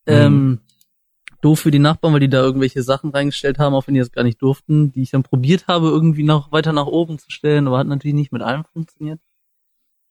Ähm, 0.08 0.60
doof 1.42 1.60
für 1.60 1.72
die 1.72 1.80
Nachbarn, 1.80 2.14
weil 2.14 2.20
die 2.20 2.30
da 2.30 2.42
irgendwelche 2.42 2.84
Sachen 2.84 3.12
reingestellt 3.12 3.60
haben, 3.60 3.74
auch 3.74 3.88
wenn 3.88 3.94
die 3.96 4.00
das 4.00 4.12
gar 4.12 4.24
nicht 4.24 4.42
durften, 4.42 4.92
die 4.92 5.02
ich 5.02 5.12
dann 5.12 5.24
probiert 5.24 5.68
habe, 5.68 5.88
irgendwie 5.88 6.24
noch 6.24 6.52
weiter 6.52 6.74
nach 6.74 6.86
oben 6.86 7.20
zu 7.20 7.30
stellen, 7.30 7.68
aber 7.68 7.80
hat 7.80 7.88
natürlich 7.88 8.16
nicht 8.16 8.32
mit 8.32 8.42
allem 8.42 8.64
funktioniert. 8.72 9.20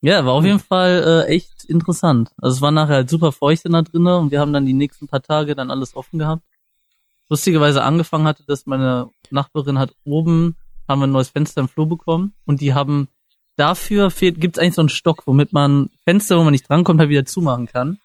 Ja, 0.02 0.24
war 0.24 0.32
auf 0.32 0.44
jeden 0.44 0.60
Fall 0.60 1.26
äh, 1.28 1.32
echt 1.34 1.64
interessant. 1.64 2.30
Also 2.38 2.56
es 2.56 2.62
war 2.62 2.70
nachher 2.70 2.94
halt 2.96 3.10
super 3.10 3.32
feucht 3.32 3.62
da 3.66 3.82
drinnen 3.82 4.14
und 4.14 4.30
wir 4.30 4.40
haben 4.40 4.52
dann 4.52 4.64
die 4.64 4.72
nächsten 4.72 5.08
paar 5.08 5.22
Tage 5.22 5.54
dann 5.54 5.70
alles 5.70 5.94
offen 5.94 6.18
gehabt. 6.18 6.42
Lustigerweise 7.28 7.82
angefangen 7.82 8.26
hatte, 8.26 8.44
dass 8.46 8.66
meine 8.66 9.10
Nachbarin 9.30 9.78
hat 9.78 9.94
oben, 10.04 10.56
haben 10.88 11.00
wir 11.00 11.06
ein 11.06 11.12
neues 11.12 11.28
Fenster 11.28 11.60
im 11.60 11.68
Flur 11.68 11.86
bekommen 11.88 12.32
und 12.46 12.60
die 12.60 12.74
haben 12.74 13.08
dafür 13.56 14.10
fehlt, 14.10 14.40
gibt's 14.40 14.58
eigentlich 14.58 14.74
so 14.74 14.82
einen 14.82 14.88
Stock, 14.88 15.26
womit 15.26 15.52
man 15.52 15.90
Fenster, 16.04 16.38
wo 16.38 16.42
man 16.44 16.52
nicht 16.52 16.68
drankommt, 16.68 16.98
halt 16.98 17.10
wieder 17.10 17.26
zumachen 17.26 17.66
kann. 17.66 17.98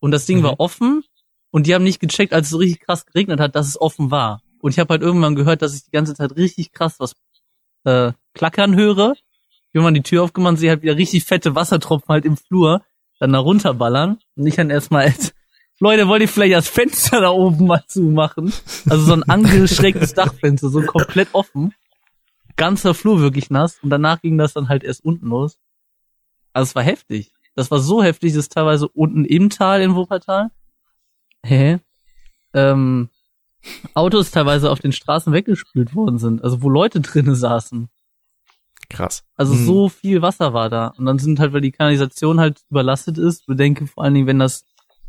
Und 0.00 0.10
das 0.10 0.26
Ding 0.26 0.38
Mhm. 0.38 0.44
war 0.44 0.60
offen 0.60 1.04
und 1.54 1.68
die 1.68 1.74
haben 1.76 1.84
nicht 1.84 2.00
gecheckt, 2.00 2.32
als 2.32 2.46
es 2.46 2.50
so 2.50 2.58
richtig 2.58 2.80
krass 2.80 3.06
geregnet 3.06 3.38
hat, 3.38 3.54
dass 3.54 3.68
es 3.68 3.80
offen 3.80 4.10
war. 4.10 4.42
Und 4.58 4.72
ich 4.72 4.80
habe 4.80 4.88
halt 4.92 5.02
irgendwann 5.02 5.36
gehört, 5.36 5.62
dass 5.62 5.70
sich 5.70 5.84
die 5.84 5.92
ganze 5.92 6.12
Zeit 6.12 6.34
richtig 6.34 6.72
krass 6.72 6.96
was 6.98 7.14
äh, 7.84 8.12
klackern 8.34 8.74
höre. 8.74 9.14
Irgendwann 9.72 9.94
die 9.94 10.02
Tür 10.02 10.24
aufgemacht, 10.24 10.58
sehe 10.58 10.70
halt 10.70 10.82
wieder 10.82 10.96
richtig 10.96 11.22
fette 11.22 11.54
Wassertropfen 11.54 12.08
halt 12.08 12.24
im 12.24 12.36
Flur, 12.36 12.82
dann 13.20 13.32
da 13.32 13.38
runterballern. 13.38 14.18
Und 14.34 14.46
ich 14.48 14.56
dann 14.56 14.68
erstmal 14.68 15.04
als, 15.04 15.32
Leute, 15.78 16.08
wollt 16.08 16.22
ihr 16.22 16.28
vielleicht 16.28 16.54
das 16.54 16.66
Fenster 16.66 17.20
da 17.20 17.28
oben 17.28 17.68
mal 17.68 17.84
zumachen? 17.86 18.52
Also 18.90 19.04
so 19.04 19.12
ein 19.12 19.22
angeschrägtes 19.22 20.12
Dachfenster, 20.14 20.70
so 20.70 20.82
komplett 20.82 21.28
offen. 21.34 21.72
Ganzer 22.56 22.94
Flur 22.94 23.20
wirklich 23.20 23.48
nass. 23.48 23.78
Und 23.80 23.90
danach 23.90 24.20
ging 24.20 24.38
das 24.38 24.54
dann 24.54 24.68
halt 24.68 24.82
erst 24.82 25.04
unten 25.04 25.28
los. 25.28 25.60
Also 26.52 26.70
es 26.70 26.74
war 26.74 26.82
heftig. 26.82 27.32
Das 27.54 27.70
war 27.70 27.78
so 27.78 28.02
heftig, 28.02 28.34
dass 28.34 28.48
teilweise 28.48 28.88
unten 28.88 29.24
im 29.24 29.50
Tal 29.50 29.82
in 29.82 29.94
Wuppertal, 29.94 30.50
hä, 31.44 31.78
ähm, 32.54 33.08
Autos 33.94 34.30
teilweise 34.30 34.70
auf 34.70 34.80
den 34.80 34.92
Straßen 34.92 35.32
weggespült 35.32 35.94
worden 35.94 36.18
sind. 36.18 36.42
Also 36.44 36.62
wo 36.62 36.68
Leute 36.68 37.00
drinnen 37.00 37.34
saßen. 37.34 37.88
Krass. 38.90 39.24
Also 39.34 39.54
Hm. 39.54 39.64
so 39.64 39.88
viel 39.88 40.20
Wasser 40.22 40.52
war 40.52 40.68
da. 40.68 40.88
Und 40.98 41.06
dann 41.06 41.18
sind 41.18 41.40
halt, 41.40 41.52
weil 41.52 41.62
die 41.62 41.72
Kanalisation 41.72 42.40
halt 42.40 42.60
überlastet 42.70 43.16
ist, 43.18 43.46
bedenke 43.46 43.86
vor 43.86 44.04
allen 44.04 44.14
Dingen, 44.14 44.26
wenn 44.26 44.38
das 44.38 44.64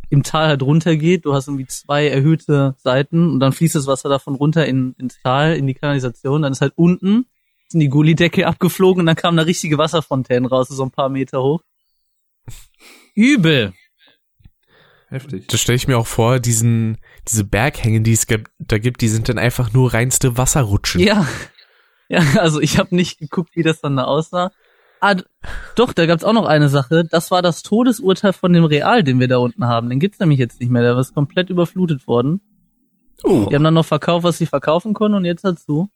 im 0.09 0.23
Tal 0.23 0.47
halt 0.47 0.61
runtergeht, 0.63 1.25
du 1.25 1.33
hast 1.33 1.47
irgendwie 1.47 1.65
zwei 1.65 2.07
erhöhte 2.07 2.75
Seiten 2.77 3.31
und 3.31 3.39
dann 3.39 3.51
fließt 3.53 3.75
das 3.75 3.87
Wasser 3.87 4.07
davon 4.07 4.35
runter 4.35 4.65
in, 4.65 4.93
ins 4.97 5.19
Tal, 5.21 5.55
in 5.55 5.67
die 5.67 5.73
Kanalisation, 5.73 6.43
dann 6.43 6.51
ist 6.51 6.61
halt 6.61 6.73
unten, 6.75 7.25
sind 7.69 7.79
die 7.79 7.89
Gullideckel 7.89 8.45
abgeflogen 8.45 9.01
und 9.01 9.07
dann 9.07 9.15
kamen 9.15 9.35
da 9.35 9.43
richtige 9.43 9.77
Wasserfontänen 9.79 10.45
raus, 10.45 10.67
so 10.69 10.83
ein 10.83 10.91
paar 10.91 11.09
Meter 11.09 11.41
hoch. 11.41 11.61
Übel. 13.15 13.73
Heftig. 15.15 15.47
Das 15.47 15.61
stelle 15.61 15.77
ich 15.77 15.87
mir 15.87 15.97
auch 15.97 16.07
vor, 16.07 16.41
diesen, 16.41 16.97
diese 17.25 17.45
Berghänge, 17.45 18.01
die 18.01 18.11
es 18.11 18.27
gibt, 18.27 18.51
da 18.59 18.77
gibt, 18.79 18.99
die 18.99 19.07
sind 19.07 19.29
dann 19.29 19.37
einfach 19.37 19.71
nur 19.71 19.93
reinste 19.93 20.37
Wasserrutschen. 20.37 20.99
Ja. 20.99 21.25
Ja, 22.09 22.21
also 22.39 22.59
ich 22.59 22.77
habe 22.77 22.93
nicht 22.93 23.17
geguckt, 23.17 23.55
wie 23.55 23.63
das 23.63 23.79
dann 23.79 23.95
da 23.95 24.03
aussah. 24.03 24.51
Ah, 24.99 25.15
doch, 25.75 25.93
da 25.93 26.05
gab's 26.05 26.25
auch 26.25 26.33
noch 26.33 26.45
eine 26.45 26.67
Sache. 26.67 27.05
Das 27.09 27.31
war 27.31 27.41
das 27.41 27.63
Todesurteil 27.63 28.33
von 28.33 28.51
dem 28.51 28.65
Real, 28.65 29.03
den 29.03 29.19
wir 29.21 29.29
da 29.29 29.37
unten 29.37 29.65
haben. 29.65 29.89
Den 29.89 29.99
gibt's 29.99 30.19
nämlich 30.19 30.37
jetzt 30.37 30.59
nicht 30.59 30.69
mehr. 30.69 30.81
Der 30.81 30.97
ist 30.97 31.15
komplett 31.15 31.49
überflutet 31.49 32.07
worden. 32.07 32.41
Oh. 33.23 33.47
Die 33.49 33.55
haben 33.55 33.63
dann 33.63 33.73
noch 33.73 33.85
verkauft, 33.85 34.25
was 34.25 34.37
sie 34.37 34.45
verkaufen 34.45 34.93
konnten 34.93 35.15
und 35.15 35.25
jetzt 35.25 35.45
dazu. 35.45 35.89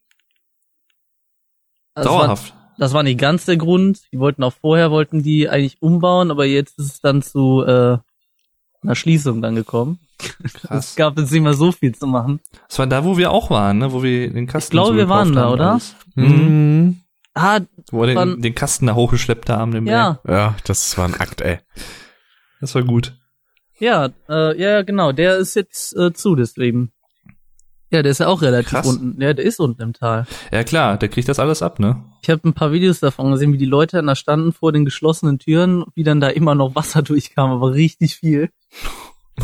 Das 1.94 2.06
war, 2.06 2.14
Dauerhaft. 2.14 2.54
das 2.78 2.94
war 2.94 3.04
nicht 3.04 3.20
ganz 3.20 3.44
der 3.44 3.58
Grund. 3.58 4.02
Die 4.14 4.20
wollten 4.20 4.44
auch 4.44 4.54
vorher, 4.54 4.92
wollten 4.92 5.22
die 5.24 5.50
eigentlich 5.50 5.82
umbauen, 5.82 6.32
aber 6.32 6.46
jetzt 6.46 6.80
ist 6.80 6.94
es 6.94 7.02
dann 7.02 7.22
zu 7.22 7.64
äh, 7.66 7.98
einer 8.82 8.96
Schließung 8.96 9.42
dann 9.42 9.56
gekommen. 9.56 10.00
Es 10.44 10.54
Krass. 10.54 10.96
gab 10.96 11.18
jetzt 11.18 11.32
nicht 11.32 11.42
mehr 11.42 11.54
so 11.54 11.72
viel 11.72 11.96
zu 11.96 12.08
machen. 12.08 12.40
Das 12.68 12.80
war 12.80 12.88
da, 12.88 13.06
wo 13.06 13.18
wir 13.18 13.32
auch 13.32 13.50
waren, 13.50 13.78
ne? 13.78 13.94
Wo 13.94 14.04
wir 14.04 14.32
den 14.32 14.48
Kasten 14.48 14.72
glaube, 14.72 14.96
wir 14.98 15.04
zugekauft 15.04 15.20
waren 15.28 15.34
da, 15.36 15.50
oder? 15.52 15.72
alles. 15.72 15.96
Mhm. 16.16 17.02
Ah, 17.34 17.62
Wo 17.92 18.02
wir 18.02 18.14
den, 18.14 18.42
den 18.42 18.56
Kasten 18.56 18.88
da 18.88 18.96
hochgeschleppt 18.96 19.50
haben. 19.50 19.72
Den 19.72 19.88
ja. 19.88 20.20
Berg. 20.24 20.38
Ja, 20.38 20.56
das 20.66 20.98
war 20.98 21.06
ein 21.06 21.16
Akt, 21.16 21.42
ey. 21.42 21.60
Das 22.60 22.76
war 22.76 22.84
gut. 22.84 23.16
Ja, 23.80 24.10
äh, 24.28 24.60
ja, 24.62 24.82
genau. 24.82 25.14
Der 25.14 25.38
ist 25.38 25.56
jetzt 25.56 25.96
äh, 25.96 26.12
zu, 26.12 26.36
deswegen. 26.36 26.92
Ja, 27.92 28.04
der 28.04 28.12
ist 28.12 28.20
ja 28.20 28.28
auch 28.28 28.42
relativ 28.42 28.70
Krass. 28.70 28.88
unten. 28.88 29.20
Ja, 29.22 29.34
der 29.34 29.46
ist 29.46 29.60
unten 29.60 29.82
im 29.82 29.94
Tal. 29.94 30.28
Ja 30.52 30.64
klar, 30.64 30.98
der 30.98 31.10
kriegt 31.10 31.28
das 31.28 31.40
alles 31.40 31.64
ab, 31.64 31.80
ne? 31.80 32.04
Ich 32.22 32.30
habe 32.30 32.48
ein 32.48 32.54
paar 32.54 32.72
Videos 32.72 33.00
davon 33.00 33.32
gesehen, 33.32 33.52
wie 33.54 33.58
die 33.58 33.66
Leute 33.66 34.04
da 34.04 34.16
standen 34.16 34.52
vor 34.54 34.72
den 34.72 34.86
geschlossenen 34.86 35.40
Türen, 35.40 35.86
wie 35.96 36.04
dann 36.04 36.20
da 36.20 36.28
immer 36.28 36.54
noch 36.54 36.76
Wasser 36.76 37.02
durchkam, 37.04 37.52
aber 37.52 37.74
richtig 37.74 38.16
viel, 38.16 38.50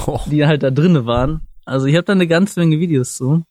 Oh. 0.08 0.20
die 0.28 0.46
halt 0.46 0.64
da 0.64 0.72
drinnen 0.72 1.06
waren. 1.06 1.42
Also 1.66 1.86
ich 1.88 1.96
habe 1.96 2.04
da 2.06 2.14
eine 2.14 2.28
ganze 2.28 2.60
Menge 2.60 2.80
Videos 2.80 3.16
zu. 3.16 3.44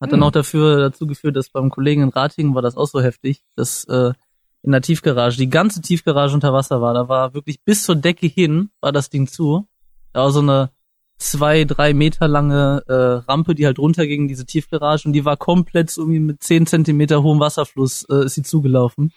Hat 0.00 0.12
dann 0.12 0.20
Hm. 0.20 0.26
auch 0.26 0.30
dafür 0.30 0.78
dazu 0.78 1.06
geführt, 1.06 1.36
dass 1.36 1.50
beim 1.50 1.70
Kollegen 1.70 2.02
in 2.02 2.08
Ratingen 2.08 2.54
war 2.54 2.62
das 2.62 2.76
auch 2.76 2.86
so 2.86 3.00
heftig, 3.02 3.42
dass 3.56 3.84
äh, 3.84 4.12
in 4.62 4.72
der 4.72 4.80
Tiefgarage, 4.82 5.36
die 5.36 5.50
ganze 5.50 5.80
Tiefgarage 5.82 6.34
unter 6.34 6.52
Wasser 6.52 6.80
war. 6.80 6.94
Da 6.94 7.08
war 7.08 7.34
wirklich 7.34 7.62
bis 7.64 7.84
zur 7.84 7.96
Decke 7.96 8.26
hin, 8.26 8.70
war 8.80 8.92
das 8.92 9.10
Ding 9.10 9.26
zu. 9.26 9.66
Da 10.12 10.20
war 10.20 10.30
so 10.30 10.40
eine 10.40 10.70
zwei, 11.18 11.64
drei 11.64 11.92
Meter 11.92 12.28
lange 12.28 12.82
äh, 12.88 12.92
Rampe, 13.30 13.54
die 13.54 13.66
halt 13.66 13.78
runterging, 13.78 14.28
diese 14.28 14.46
Tiefgarage, 14.46 15.06
und 15.06 15.12
die 15.12 15.24
war 15.26 15.36
komplett 15.36 15.90
so 15.90 16.02
irgendwie 16.02 16.20
mit 16.20 16.42
zehn 16.42 16.66
Zentimeter 16.66 17.22
hohem 17.22 17.40
Wasserfluss 17.40 18.04
äh, 18.10 18.24
ist 18.24 18.34
sie 18.36 18.42
zugelaufen. 18.42 19.12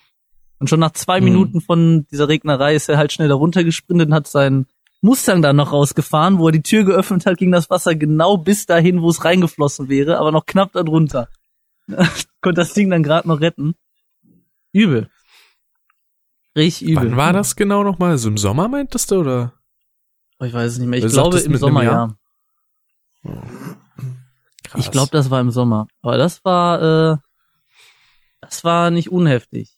Und 0.60 0.70
schon 0.70 0.80
nach 0.82 0.92
zwei 0.92 1.20
Mhm. 1.22 1.26
Minuten 1.26 1.62
von 1.62 2.06
dieser 2.12 2.28
Regnerei 2.28 2.76
ist 2.76 2.90
er 2.90 2.98
halt 2.98 3.12
schnell 3.14 3.30
da 3.30 3.36
runtergesprintet 3.36 4.08
und 4.10 4.14
hat 4.14 4.28
seinen 4.28 4.66
Mustang 5.04 5.42
dann 5.42 5.58
noch 5.58 5.74
rausgefahren, 5.74 6.40
wo 6.40 6.48
er 6.48 6.54
die 6.54 6.62
Tür 6.62 6.86
geöffnet 6.86 7.26
hat, 7.26 7.38
ging 7.38 7.52
das 7.52 7.70
Wasser 7.70 7.94
genau 7.94 8.38
bis 8.38 8.66
dahin, 8.66 9.02
wo 9.02 9.10
es 9.10 9.26
reingeflossen 9.26 9.90
wäre, 9.90 10.18
aber 10.18 10.32
noch 10.32 10.46
knapp 10.46 10.72
darunter. 10.72 11.28
Konnte 12.42 12.62
das 12.62 12.74
Ding 12.74 12.90
dann 12.90 13.04
gerade 13.04 13.28
noch 13.28 13.42
retten. 13.42 13.76
Übel. 14.72 15.10
Richtig 16.56 16.88
übel. 16.88 17.12
Wann 17.12 17.18
war 17.18 17.34
das 17.34 17.58
genau 17.58 17.84
nochmal? 17.84 18.12
Also 18.12 18.30
im 18.30 18.38
Sommer 18.38 18.70
meintest 18.70 19.12
du, 19.12 19.16
oder? 19.20 19.54
Oh, 20.40 20.46
ich 20.46 20.54
weiß 20.54 20.72
es 20.72 20.78
nicht 20.80 20.88
mehr. 20.88 21.00
Ich 21.00 21.06
Du 21.06 21.12
glaube 21.12 21.38
im 21.38 21.58
Sommer, 21.58 21.84
ja. 21.84 22.16
Krass. 23.24 24.86
Ich 24.86 24.90
glaube, 24.90 25.10
das 25.12 25.30
war 25.30 25.42
im 25.42 25.52
Sommer. 25.52 25.88
Aber 26.02 26.16
das 26.18 26.46
war, 26.46 26.82
äh, 27.14 27.18
das 28.40 28.64
war 28.64 28.90
nicht 28.90 29.12
unheftig. 29.12 29.70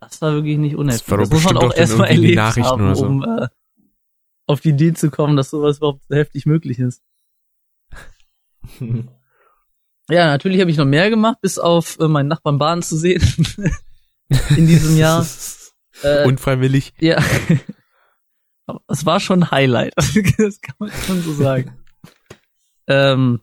Das 0.00 0.22
war 0.22 0.32
wirklich 0.32 0.56
nicht 0.56 0.76
unheftig. 0.76 1.10
war 1.10 1.18
doch 1.18 1.24
Das, 1.24 1.32
muss 1.32 1.44
man 1.44 1.54
bestimmt 1.54 1.72
auch 1.74 1.76
erstmal 1.76 2.08
erlebt 2.08 2.36
Nachrichten 2.36 2.80
haben, 2.80 2.94
so. 2.94 3.04
um 3.06 3.22
äh, 3.22 3.48
auf 4.46 4.60
die 4.60 4.70
Idee 4.70 4.92
zu 4.92 5.10
kommen, 5.10 5.36
dass 5.36 5.50
sowas 5.50 5.78
überhaupt 5.78 6.02
so 6.08 6.14
heftig 6.14 6.46
möglich 6.46 6.78
ist. 6.78 7.02
Ja, 10.08 10.26
natürlich 10.26 10.60
habe 10.60 10.70
ich 10.70 10.76
noch 10.76 10.84
mehr 10.84 11.10
gemacht, 11.10 11.38
bis 11.40 11.58
auf 11.58 11.98
äh, 12.00 12.08
meinen 12.08 12.28
Nachbarn 12.28 12.58
Bahn 12.58 12.82
zu 12.82 12.96
sehen 12.96 13.22
in 14.56 14.66
diesem 14.66 14.96
Jahr. 14.96 15.26
Äh, 16.02 16.24
Unfreiwillig. 16.26 16.94
ja. 17.00 17.22
Es 18.88 19.04
war 19.04 19.20
schon 19.20 19.42
ein 19.42 19.50
Highlight. 19.50 19.92
das 20.38 20.60
kann 20.62 20.74
man 20.78 20.90
schon 20.90 21.20
so 21.20 21.34
sagen. 21.34 21.76
ähm, 22.86 23.40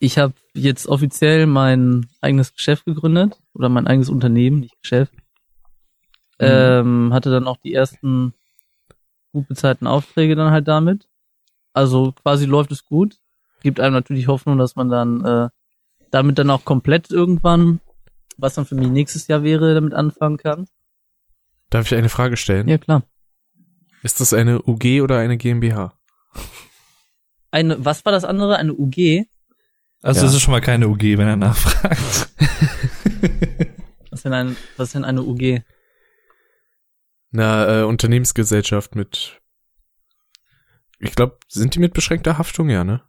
ich 0.00 0.18
habe 0.18 0.34
jetzt 0.54 0.88
offiziell 0.88 1.46
mein 1.46 2.08
eigenes 2.20 2.52
Geschäft 2.52 2.84
gegründet 2.84 3.38
oder 3.54 3.68
mein 3.68 3.86
eigenes 3.86 4.08
Unternehmen, 4.08 4.58
nicht 4.58 4.76
Geschäft. 4.82 5.14
Ähm, 6.40 7.14
hatte 7.14 7.30
dann 7.30 7.46
auch 7.46 7.58
die 7.58 7.72
ersten 7.72 8.34
gut 9.32 9.48
bezahlten 9.48 9.86
Aufträge 9.86 10.36
dann 10.36 10.50
halt 10.50 10.68
damit. 10.68 11.08
Also 11.72 12.12
quasi 12.12 12.46
läuft 12.46 12.72
es 12.72 12.84
gut. 12.84 13.16
Gibt 13.62 13.80
einem 13.80 13.94
natürlich 13.94 14.28
Hoffnung, 14.28 14.58
dass 14.58 14.76
man 14.76 14.88
dann 14.88 15.24
äh, 15.24 15.48
damit 16.10 16.38
dann 16.38 16.50
auch 16.50 16.64
komplett 16.64 17.10
irgendwann, 17.10 17.80
was 18.36 18.54
dann 18.54 18.66
für 18.66 18.74
mich 18.74 18.88
nächstes 18.88 19.26
Jahr 19.28 19.42
wäre, 19.42 19.74
damit 19.74 19.94
anfangen 19.94 20.36
kann. 20.38 20.66
Darf 21.70 21.86
ich 21.86 21.94
eine 21.98 22.08
Frage 22.08 22.36
stellen? 22.36 22.68
Ja, 22.68 22.78
klar. 22.78 23.02
Ist 24.02 24.20
das 24.20 24.32
eine 24.32 24.62
UG 24.62 25.02
oder 25.02 25.18
eine 25.18 25.36
GmbH? 25.36 25.92
Eine, 27.50 27.84
was 27.84 28.04
war 28.04 28.12
das 28.12 28.24
andere? 28.24 28.56
Eine 28.56 28.72
UG? 28.74 29.26
Also 30.02 30.20
Ja. 30.20 30.26
das 30.26 30.34
ist 30.34 30.40
schon 30.42 30.52
mal 30.52 30.60
keine 30.60 30.88
UG, 30.88 31.02
wenn 31.18 31.26
er 31.28 31.36
nachfragt. 31.36 32.30
Was 34.10 34.22
denn, 34.22 34.32
ein, 34.32 34.56
was 34.76 34.88
ist 34.88 34.94
denn 34.94 35.04
eine 35.04 35.22
UG? 35.22 35.62
Eine 37.32 37.80
äh, 37.80 37.82
Unternehmensgesellschaft 37.84 38.94
mit, 38.94 39.40
ich 40.98 41.14
glaube, 41.14 41.38
sind 41.48 41.74
die 41.74 41.78
mit 41.78 41.92
beschränkter 41.92 42.38
Haftung, 42.38 42.70
ja, 42.70 42.84
ne? 42.84 43.02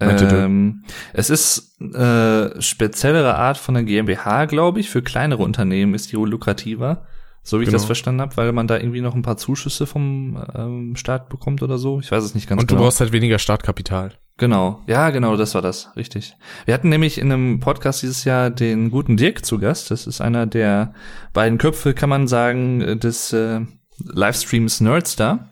Ähm, 0.00 0.84
es 1.12 1.28
ist 1.28 1.80
äh, 1.80 2.60
speziellere 2.60 3.36
Art 3.36 3.58
von 3.58 3.74
der 3.74 3.84
GmbH, 3.84 4.46
glaube 4.46 4.80
ich. 4.80 4.88
Für 4.88 5.02
kleinere 5.02 5.42
Unternehmen 5.42 5.94
ist 5.94 6.10
die 6.10 6.16
wohl 6.16 6.30
lukrativer, 6.30 7.06
so 7.42 7.58
wie 7.58 7.62
ich 7.64 7.68
Genau. 7.68 7.78
das 7.78 7.86
verstanden 7.86 8.20
habe, 8.20 8.36
weil 8.36 8.52
man 8.52 8.66
da 8.66 8.76
irgendwie 8.76 9.00
noch 9.00 9.14
ein 9.14 9.22
paar 9.22 9.36
Zuschüsse 9.36 9.86
vom 9.86 10.42
ähm, 10.54 10.96
Staat 10.96 11.28
bekommt 11.28 11.62
oder 11.62 11.78
so. 11.78 12.00
Ich 12.00 12.10
weiß 12.12 12.22
es 12.24 12.34
nicht 12.34 12.48
ganz 12.48 12.60
Und 12.62 12.70
du 12.70 12.74
genau. 12.74 12.86
brauchst 12.86 13.00
halt 13.00 13.12
weniger 13.12 13.38
Startkapital. 13.38 14.12
Genau, 14.36 14.80
ja, 14.86 15.10
genau, 15.10 15.36
das 15.36 15.54
war 15.54 15.60
das, 15.60 15.90
richtig. 15.96 16.34
Wir 16.64 16.72
hatten 16.72 16.88
nämlich 16.88 17.18
in 17.18 17.30
einem 17.30 17.60
Podcast 17.60 18.00
dieses 18.02 18.24
Jahr 18.24 18.48
den 18.50 18.90
guten 18.90 19.18
Dirk 19.18 19.44
zu 19.44 19.58
Gast. 19.58 19.90
Das 19.90 20.06
ist 20.06 20.22
einer 20.22 20.46
der 20.46 20.94
beiden 21.34 21.58
Köpfe, 21.58 21.92
kann 21.92 22.08
man 22.08 22.26
sagen, 22.26 22.98
des 22.98 23.34
äh, 23.34 23.60
Livestreams 24.02 24.80
Nerdstar. 24.80 25.50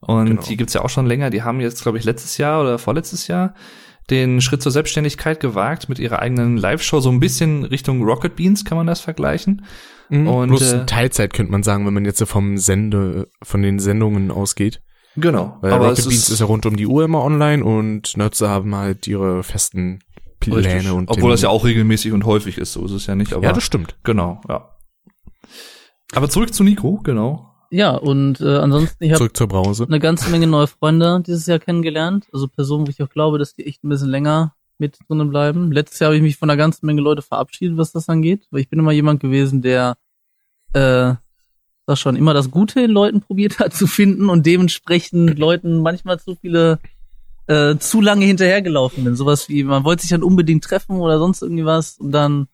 Und 0.00 0.26
Genau. 0.26 0.42
die 0.42 0.56
gibt's 0.56 0.72
ja 0.72 0.82
auch 0.82 0.88
schon 0.88 1.04
länger. 1.06 1.28
Die 1.28 1.42
haben 1.42 1.60
jetzt, 1.60 1.82
glaube 1.82 1.98
ich, 1.98 2.04
letztes 2.04 2.38
Jahr 2.38 2.62
oder 2.62 2.78
vorletztes 2.78 3.26
Jahr 3.26 3.54
den 4.08 4.40
Schritt 4.40 4.62
zur 4.62 4.72
Selbstständigkeit 4.72 5.38
gewagt 5.38 5.88
mit 5.90 5.98
ihrer 5.98 6.20
eigenen 6.20 6.56
Live-Show. 6.56 7.00
So 7.00 7.10
ein 7.10 7.20
bisschen 7.20 7.64
Richtung 7.64 8.02
Rocket 8.02 8.36
Beans 8.36 8.64
kann 8.64 8.78
man 8.78 8.86
das 8.86 9.00
vergleichen. 9.00 9.66
Und 10.10 10.26
Und, 10.26 10.48
Bloß 10.48 10.72
äh, 10.72 10.86
Teilzeit 10.86 11.32
könnte 11.32 11.52
man 11.52 11.62
sagen, 11.62 11.86
wenn 11.86 11.94
man 11.94 12.04
jetzt 12.04 12.18
so 12.18 12.26
vom 12.26 12.58
Sende, 12.58 13.28
von 13.42 13.62
den 13.62 13.78
Sendungen 13.78 14.30
ausgeht. 14.30 14.82
Genau. 15.16 15.56
Weil 15.60 15.72
Aber 15.72 15.84
Rocket 15.88 15.98
es 16.00 16.08
Beans 16.08 16.28
ist 16.30 16.40
ja 16.40 16.46
rund 16.46 16.66
um 16.66 16.76
die 16.76 16.86
Uhr 16.86 17.04
immer 17.04 17.22
online 17.22 17.64
und 17.64 18.16
Nerds 18.16 18.40
haben 18.40 18.74
halt 18.74 19.06
ihre 19.06 19.42
festen 19.42 20.00
Pläne 20.38 20.58
richtig. 20.76 20.92
und 20.92 21.10
Obwohl 21.10 21.30
das 21.30 21.42
ja 21.42 21.48
auch 21.48 21.64
regelmäßig 21.64 22.12
und 22.12 22.24
häufig 22.24 22.58
ist, 22.58 22.72
so 22.72 22.84
ist 22.84 22.92
es 22.92 23.06
ja 23.06 23.14
nicht. 23.14 23.32
Aber 23.34 23.42
Ja, 23.44 23.52
das 23.52 23.62
stimmt. 23.64 23.96
genau, 24.04 24.40
ja. 24.48 24.70
Aber 26.14 26.28
zurück 26.28 26.52
zu 26.54 26.64
Nico, 26.64 26.98
genau. 27.04 27.46
Ja, 27.70 27.94
und 27.94 28.40
äh, 28.40 28.56
ansonsten, 28.56 29.04
ich 29.04 29.10
habe 29.10 29.18
Zurück 29.18 29.36
zur 29.36 29.46
Brause. 29.46 29.84
eine 29.84 30.00
ganze 30.00 30.28
Menge 30.30 30.48
neue 30.48 30.66
Freunde 30.66 31.22
dieses 31.24 31.46
Jahr 31.46 31.60
kennengelernt. 31.60 32.26
Also 32.32 32.48
Personen, 32.48 32.86
wo 32.86 32.90
ich 32.90 33.00
auch 33.02 33.10
glaube, 33.10 33.38
dass 33.38 33.54
die 33.54 33.64
echt 33.66 33.84
ein 33.84 33.88
bisschen 33.88 34.08
länger 34.08 34.54
mit 34.80 34.98
drinnen 35.08 35.30
bleiben. 35.30 35.70
Letztes 35.72 35.98
Jahr 36.00 36.08
habe 36.08 36.16
ich 36.16 36.22
mich 36.22 36.36
von 36.36 36.50
einer 36.50 36.56
ganzen 36.56 36.86
Menge 36.86 37.00
Leute 37.00 37.22
verabschiedet, 37.22 37.76
was 37.76 37.92
das 37.92 38.08
angeht, 38.08 38.46
weil 38.50 38.60
ich 38.62 38.68
bin 38.68 38.78
immer 38.78 38.92
jemand 38.92 39.20
gewesen, 39.20 39.62
der 39.62 39.96
äh, 40.72 41.14
sag 41.86 41.98
schon 41.98 42.16
immer 42.16 42.34
das 42.34 42.50
Gute 42.50 42.80
in 42.80 42.90
Leuten 42.90 43.20
probiert 43.20 43.58
hat 43.58 43.74
zu 43.74 43.86
finden 43.86 44.28
und 44.28 44.46
dementsprechend 44.46 45.38
Leuten 45.38 45.78
manchmal 45.82 46.18
zu 46.18 46.36
viele 46.36 46.78
äh, 47.46 47.76
zu 47.78 48.00
lange 48.00 48.24
hinterhergelaufen 48.24 49.04
bin. 49.04 49.16
Sowas 49.16 49.48
wie, 49.48 49.64
man 49.64 49.84
wollte 49.84 50.02
sich 50.02 50.10
dann 50.10 50.22
unbedingt 50.22 50.64
treffen 50.64 50.96
oder 50.96 51.18
sonst 51.18 51.42
irgendwie 51.42 51.64
was 51.64 51.98
und 51.98 52.12
dann 52.12 52.46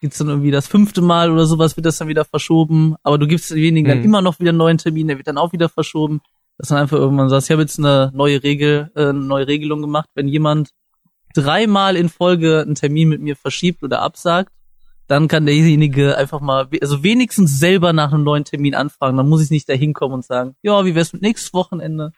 gibt's 0.00 0.18
dann 0.18 0.28
irgendwie 0.28 0.50
das 0.50 0.66
fünfte 0.66 1.00
Mal 1.00 1.30
oder 1.30 1.46
sowas, 1.46 1.76
wird 1.76 1.86
das 1.86 1.98
dann 1.98 2.08
wieder 2.08 2.24
verschoben, 2.24 2.96
aber 3.04 3.18
du 3.18 3.28
gibst 3.28 3.52
denjenigen 3.52 3.88
dann 3.88 3.98
Mhm. 3.98 4.04
immer 4.04 4.20
noch 4.20 4.40
wieder 4.40 4.48
einen 4.48 4.58
neuen 4.58 4.78
Termin, 4.78 5.06
der 5.06 5.16
wird 5.16 5.28
dann 5.28 5.38
auch 5.38 5.52
wieder 5.52 5.68
verschoben. 5.68 6.20
Dass 6.58 6.68
dann 6.68 6.78
einfach 6.78 6.98
irgendwann 6.98 7.28
sagst, 7.28 7.48
ich 7.48 7.52
habe 7.52 7.62
jetzt 7.62 7.78
eine 7.78 8.10
neue 8.14 8.42
Regel, 8.42 8.90
äh, 8.96 9.06
eine 9.10 9.14
neue 9.14 9.46
Regelung 9.46 9.80
gemacht, 9.80 10.08
wenn 10.14 10.26
jemand 10.28 10.70
dreimal 11.32 11.96
in 11.96 12.08
Folge 12.08 12.60
einen 12.62 12.74
Termin 12.74 13.08
mit 13.08 13.20
mir 13.20 13.36
verschiebt 13.36 13.82
oder 13.82 14.02
absagt, 14.02 14.52
dann 15.08 15.28
kann 15.28 15.44
derjenige 15.46 16.16
einfach 16.16 16.40
mal, 16.40 16.68
also 16.80 17.02
wenigstens 17.02 17.58
selber 17.58 17.92
nach 17.92 18.12
einem 18.12 18.24
neuen 18.24 18.44
Termin 18.44 18.74
anfragen. 18.74 19.16
Dann 19.16 19.28
muss 19.28 19.42
ich 19.42 19.50
nicht 19.50 19.68
da 19.68 19.74
hinkommen 19.74 20.14
und 20.16 20.24
sagen, 20.24 20.54
ja, 20.62 20.84
wie 20.84 20.94
wär's 20.94 21.12
mit 21.12 21.22
nächstes 21.22 21.52
Wochenende? 21.52 22.12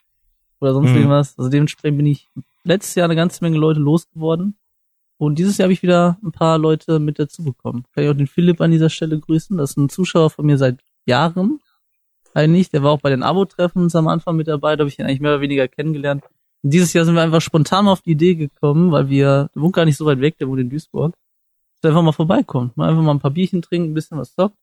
Oder 0.60 0.74
sonst 0.74 0.90
Mhm. 0.90 0.96
irgendwas. 0.96 1.34
Also 1.38 1.50
dementsprechend 1.50 1.98
bin 1.98 2.06
ich 2.06 2.28
letztes 2.62 2.94
Jahr 2.94 3.06
eine 3.06 3.16
ganze 3.16 3.42
Menge 3.42 3.58
Leute 3.58 3.80
losgeworden. 3.80 4.56
Und 5.16 5.38
dieses 5.38 5.58
Jahr 5.58 5.64
habe 5.66 5.72
ich 5.72 5.82
wieder 5.82 6.18
ein 6.22 6.32
paar 6.32 6.58
Leute 6.58 6.98
mit 6.98 7.18
dazu 7.18 7.42
bekommen. 7.44 7.84
Kann 7.94 8.04
ich 8.04 8.10
auch 8.10 8.14
den 8.16 8.26
Philipp 8.26 8.60
an 8.60 8.70
dieser 8.70 8.90
Stelle 8.90 9.18
grüßen. 9.18 9.56
Das 9.56 9.70
ist 9.70 9.76
ein 9.76 9.88
Zuschauer 9.88 10.30
von 10.30 10.46
mir 10.46 10.58
seit 10.58 10.78
Jahren. 11.06 11.60
Eigentlich. 12.34 12.70
Der 12.70 12.82
war 12.82 12.90
auch 12.92 13.00
bei 13.00 13.10
den 13.10 13.22
Abo-Treffens 13.22 13.94
am 13.96 14.08
Anfang 14.08 14.36
mit 14.36 14.48
dabei. 14.48 14.76
Da 14.76 14.80
habe 14.80 14.88
ich 14.88 14.98
ihn 14.98 15.06
eigentlich 15.06 15.20
mehr 15.20 15.32
oder 15.32 15.40
weniger 15.40 15.68
kennengelernt. 15.68 16.24
Und 16.64 16.72
dieses 16.72 16.92
Jahr 16.94 17.04
sind 17.04 17.14
wir 17.14 17.22
einfach 17.22 17.42
spontan 17.42 17.86
auf 17.86 18.00
die 18.00 18.12
Idee 18.12 18.34
gekommen, 18.34 18.90
weil 18.90 19.08
wir, 19.10 19.50
der 19.54 19.62
wohnt 19.62 19.74
gar 19.74 19.84
nicht 19.84 19.98
so 19.98 20.06
weit 20.06 20.20
weg, 20.20 20.38
der 20.38 20.48
wohnt 20.48 20.60
in 20.60 20.70
Duisburg, 20.70 21.14
dass 21.82 21.90
einfach 21.90 22.02
mal 22.02 22.12
vorbeikommt. 22.12 22.76
Mal 22.76 22.88
einfach 22.90 23.02
mal 23.02 23.12
ein 23.12 23.20
paar 23.20 23.30
Bierchen 23.30 23.60
trinken, 23.62 23.90
ein 23.90 23.94
bisschen 23.94 24.18
was 24.18 24.34
zockt. 24.34 24.56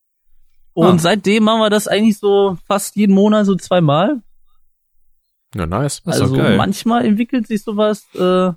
Und 0.73 0.95
Ah. 0.95 0.99
seitdem 0.99 1.43
machen 1.43 1.59
wir 1.61 1.69
das 1.69 1.87
eigentlich 1.87 2.17
so 2.17 2.57
fast 2.65 2.95
jeden 2.95 3.13
Monat 3.13 3.45
so 3.45 3.55
zweimal. 3.55 4.21
Ja, 5.53 5.65
nice. 5.67 6.01
Das 6.03 6.15
ist 6.15 6.21
also 6.21 6.35
manchmal 6.37 7.05
entwickelt 7.05 7.45
sich 7.47 7.61
sowas 7.63 8.05
äh, 8.15 8.51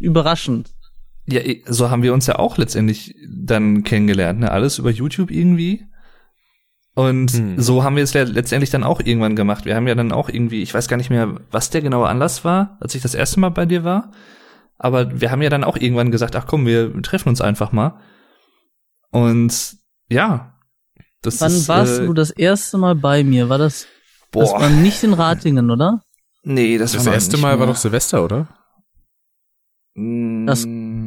überraschend. 0.00 0.70
Ja, 1.26 1.40
so 1.66 1.90
haben 1.90 2.02
wir 2.02 2.12
uns 2.14 2.26
ja 2.26 2.38
auch 2.38 2.58
letztendlich 2.58 3.14
dann 3.28 3.84
kennengelernt, 3.84 4.40
ne? 4.40 4.50
Alles 4.50 4.78
über 4.78 4.90
YouTube 4.90 5.30
irgendwie. 5.30 5.86
Und 6.94 7.32
Hm. 7.32 7.60
so 7.60 7.82
haben 7.84 7.96
wir 7.96 8.02
es 8.02 8.12
le- 8.12 8.24
letztendlich 8.24 8.70
dann 8.70 8.84
auch 8.84 9.00
irgendwann 9.00 9.34
gemacht. 9.36 9.64
Wir 9.64 9.76
haben 9.76 9.88
ja 9.88 9.94
dann 9.94 10.12
auch 10.12 10.28
irgendwie, 10.28 10.62
ich 10.62 10.74
weiß 10.74 10.88
gar 10.88 10.98
nicht 10.98 11.08
mehr, 11.10 11.40
was 11.50 11.70
der 11.70 11.80
genaue 11.80 12.08
Anlass 12.08 12.44
war, 12.44 12.76
als 12.80 12.94
ich 12.94 13.00
das 13.02 13.14
erste 13.14 13.40
Mal 13.40 13.48
bei 13.50 13.64
dir 13.64 13.82
war. 13.84 14.12
Aber 14.78 15.20
wir 15.20 15.30
haben 15.30 15.40
ja 15.42 15.48
dann 15.48 15.64
auch 15.64 15.76
irgendwann 15.76 16.10
gesagt, 16.10 16.36
ach 16.36 16.46
komm, 16.46 16.66
wir 16.66 16.92
treffen 17.02 17.28
uns 17.30 17.40
einfach 17.40 17.72
mal. 17.72 17.98
Und 19.10 19.76
ja, 20.10 20.58
das 21.22 21.40
Wann 21.40 21.52
ist, 21.52 21.68
warst 21.68 22.00
äh, 22.00 22.06
du 22.06 22.12
das 22.12 22.30
erste 22.30 22.76
Mal 22.78 22.94
bei 22.96 23.24
mir? 23.24 23.48
War 23.48 23.58
das, 23.58 23.86
das 24.32 24.50
Boah, 24.50 24.60
war 24.60 24.68
nicht 24.70 25.02
in 25.04 25.14
Ratingen, 25.14 25.70
oder? 25.70 26.02
nee, 26.42 26.76
das, 26.78 26.92
Das 26.92 27.00
war 27.00 27.06
noch 27.06 27.14
erste 27.14 27.36
nicht 27.36 27.42
Mal 27.42 27.50
war 27.58 27.58
mehr. 27.58 27.66
doch 27.68 27.76
Silvester, 27.76 28.24
oder? 28.24 28.48
Mm, 29.94 30.46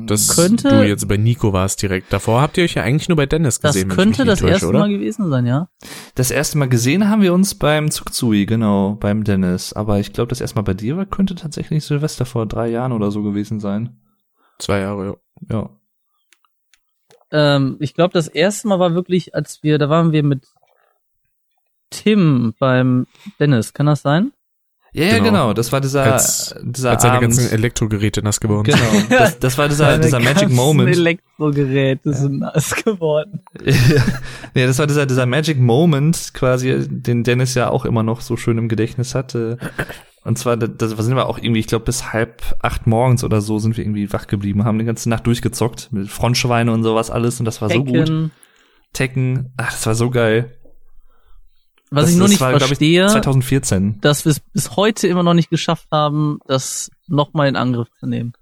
Das 0.07 0.27
Dass 0.27 0.36
Könnte- 0.36 0.69
du 0.69 0.88
jetzt 0.88 1.07
bei 1.07 1.18
Nico 1.18 1.52
warst 1.53 1.82
direkt. 1.82 2.11
Davor 2.14 2.41
habt 2.41 2.57
ihr 2.57 2.64
euch 2.64 2.76
ja 2.76 2.84
eigentlich 2.84 3.10
nur 3.10 3.15
bei 3.15 3.26
Dennis 3.26 3.60
Das 3.60 3.73
gesehen. 3.73 3.90
ich 3.90 3.95
könnte 3.95 4.26
das 4.26 4.40
täusche, 4.40 4.52
erste 4.53 4.68
oder? 4.68 4.80
Mal 4.80 4.90
gewesen 4.90 5.30
sein, 5.30 5.45
ja. 5.45 5.69
Das 6.15 6.32
erste 6.32 6.57
Mal 6.57 6.69
gesehen 6.69 7.10
haben 7.10 7.22
wir 7.22 7.34
uns 7.34 7.56
beim 7.56 7.91
Zugzui, 7.91 8.45
genau, 8.45 8.95
beim 8.95 9.23
Dennis. 9.23 9.73
Aber 9.73 9.99
ich 9.99 10.14
glaube, 10.14 10.30
das 10.30 10.41
erste 10.41 10.56
Mal 10.57 10.61
bei 10.64 10.73
dir 10.73 10.98
war, 10.98 11.06
könnte 11.06 11.36
tatsächlich 11.36 11.84
Silvester 11.86 12.26
vor 12.26 12.45
drei 12.45 12.68
Jahren 12.69 12.91
oder 12.91 13.11
so 13.11 13.23
gewesen 13.23 13.60
sein. 13.60 13.99
Zwei 14.60 14.80
Jahre, 14.82 15.18
ja. 15.49 15.56
Ja. 15.56 15.69
Ähm, 17.32 17.77
ich 17.80 17.94
glaube, 17.94 18.14
das 18.14 18.27
erste 18.27 18.68
Mal 18.68 18.80
war 18.80 18.94
wirklich, 18.94 19.36
als 19.36 19.64
wir, 19.64 19.77
da 19.77 19.90
waren 19.90 20.11
wir 20.11 20.23
mit 20.23 20.45
Tim 21.90 22.53
beim 22.60 23.07
Dennis, 23.40 23.73
kann 23.73 23.86
das 23.86 24.02
sein? 24.02 24.32
Ja, 24.95 25.03
ja, 25.03 25.11
Genau. 25.17 25.23
genau. 25.26 25.53
Das 25.53 25.72
war 25.73 25.81
dieser, 25.81 26.03
Als- 26.13 26.55
dieser 26.63 26.91
Als 26.91 27.01
seine 27.01 27.19
ganzen 27.19 27.49
Elektrogeräte 27.51 28.23
nass 28.23 28.39
geworden. 28.39 28.63
Genau. 28.63 28.80
Das, 29.09 29.39
das 29.39 29.57
war 29.57 29.67
dieser, 29.67 29.97
dieser 29.97 30.19
Magic 30.19 30.41
ganzen 30.43 30.55
Moment. 30.55 30.95
Elektrogeräte 30.95 32.13
sind 32.13 32.39
nass 32.39 32.73
geworden. 32.76 33.41
ja, 34.55 34.65
das 34.67 34.80
war 34.80 34.88
dieser, 34.88 35.05
dieser 35.05 35.26
Magic 35.26 35.59
Moment 35.59 36.31
quasi, 36.34 36.88
den 36.88 37.23
Dennis 37.26 37.55
ja 37.55 37.69
auch 37.69 37.84
immer 37.84 38.03
noch 38.03 38.22
so 38.22 38.38
schön 38.38 38.57
im 38.57 38.69
Gedächtnis 38.69 39.15
hatte. 39.15 39.57
Und 40.23 40.39
zwar, 40.39 40.55
da, 40.57 40.67
da 40.67 40.88
sind 40.88 41.15
wir 41.15 41.27
auch 41.27 41.38
irgendwie, 41.38 41.59
ich 41.59 41.67
glaube, 41.67 41.85
bis 41.85 42.13
halb 42.13 42.41
acht 42.61 42.88
morgens 42.88 43.23
oder 43.23 43.41
so 43.41 43.59
sind 43.59 43.76
wir 43.77 43.84
irgendwie 43.84 44.11
wach 44.13 44.27
geblieben, 44.27 44.63
haben 44.63 44.80
die 44.80 44.85
ganze 44.85 45.09
Nacht 45.09 45.27
durchgezockt 45.27 45.89
mit 45.91 46.07
Frontschweine 46.09 46.72
und 46.72 46.84
sowas 46.84 47.11
alles 47.11 47.39
und 47.39 47.45
das 47.45 47.61
war 47.61 47.69
so 47.69 47.84
gut. 47.84 48.05
Tekken. 48.07 48.31
Tekken, 48.93 49.51
ach, 49.57 49.72
das 49.72 49.85
war 49.85 49.93
so 49.95 50.09
geil. 50.09 50.51
Was 51.95 52.05
das, 52.05 52.11
ich 52.11 52.17
nur 52.17 52.27
nicht 52.27 52.41
war, 52.41 52.59
verstehe, 52.59 53.05
Ich, 53.05 53.11
2014. 53.11 54.01
dass 54.01 54.26
wir 54.26 54.31
es 54.31 54.39
bis 54.39 54.76
heute 54.76 55.07
immer 55.07 55.23
noch 55.23 55.34
nicht 55.34 55.49
geschafft 55.49 55.88
haben, 55.91 56.39
das 56.47 56.91
nochmal 57.07 57.47
in 57.47 57.55
Angriff 57.55 57.88
zu 57.99 58.07
nehmen. 58.07 58.34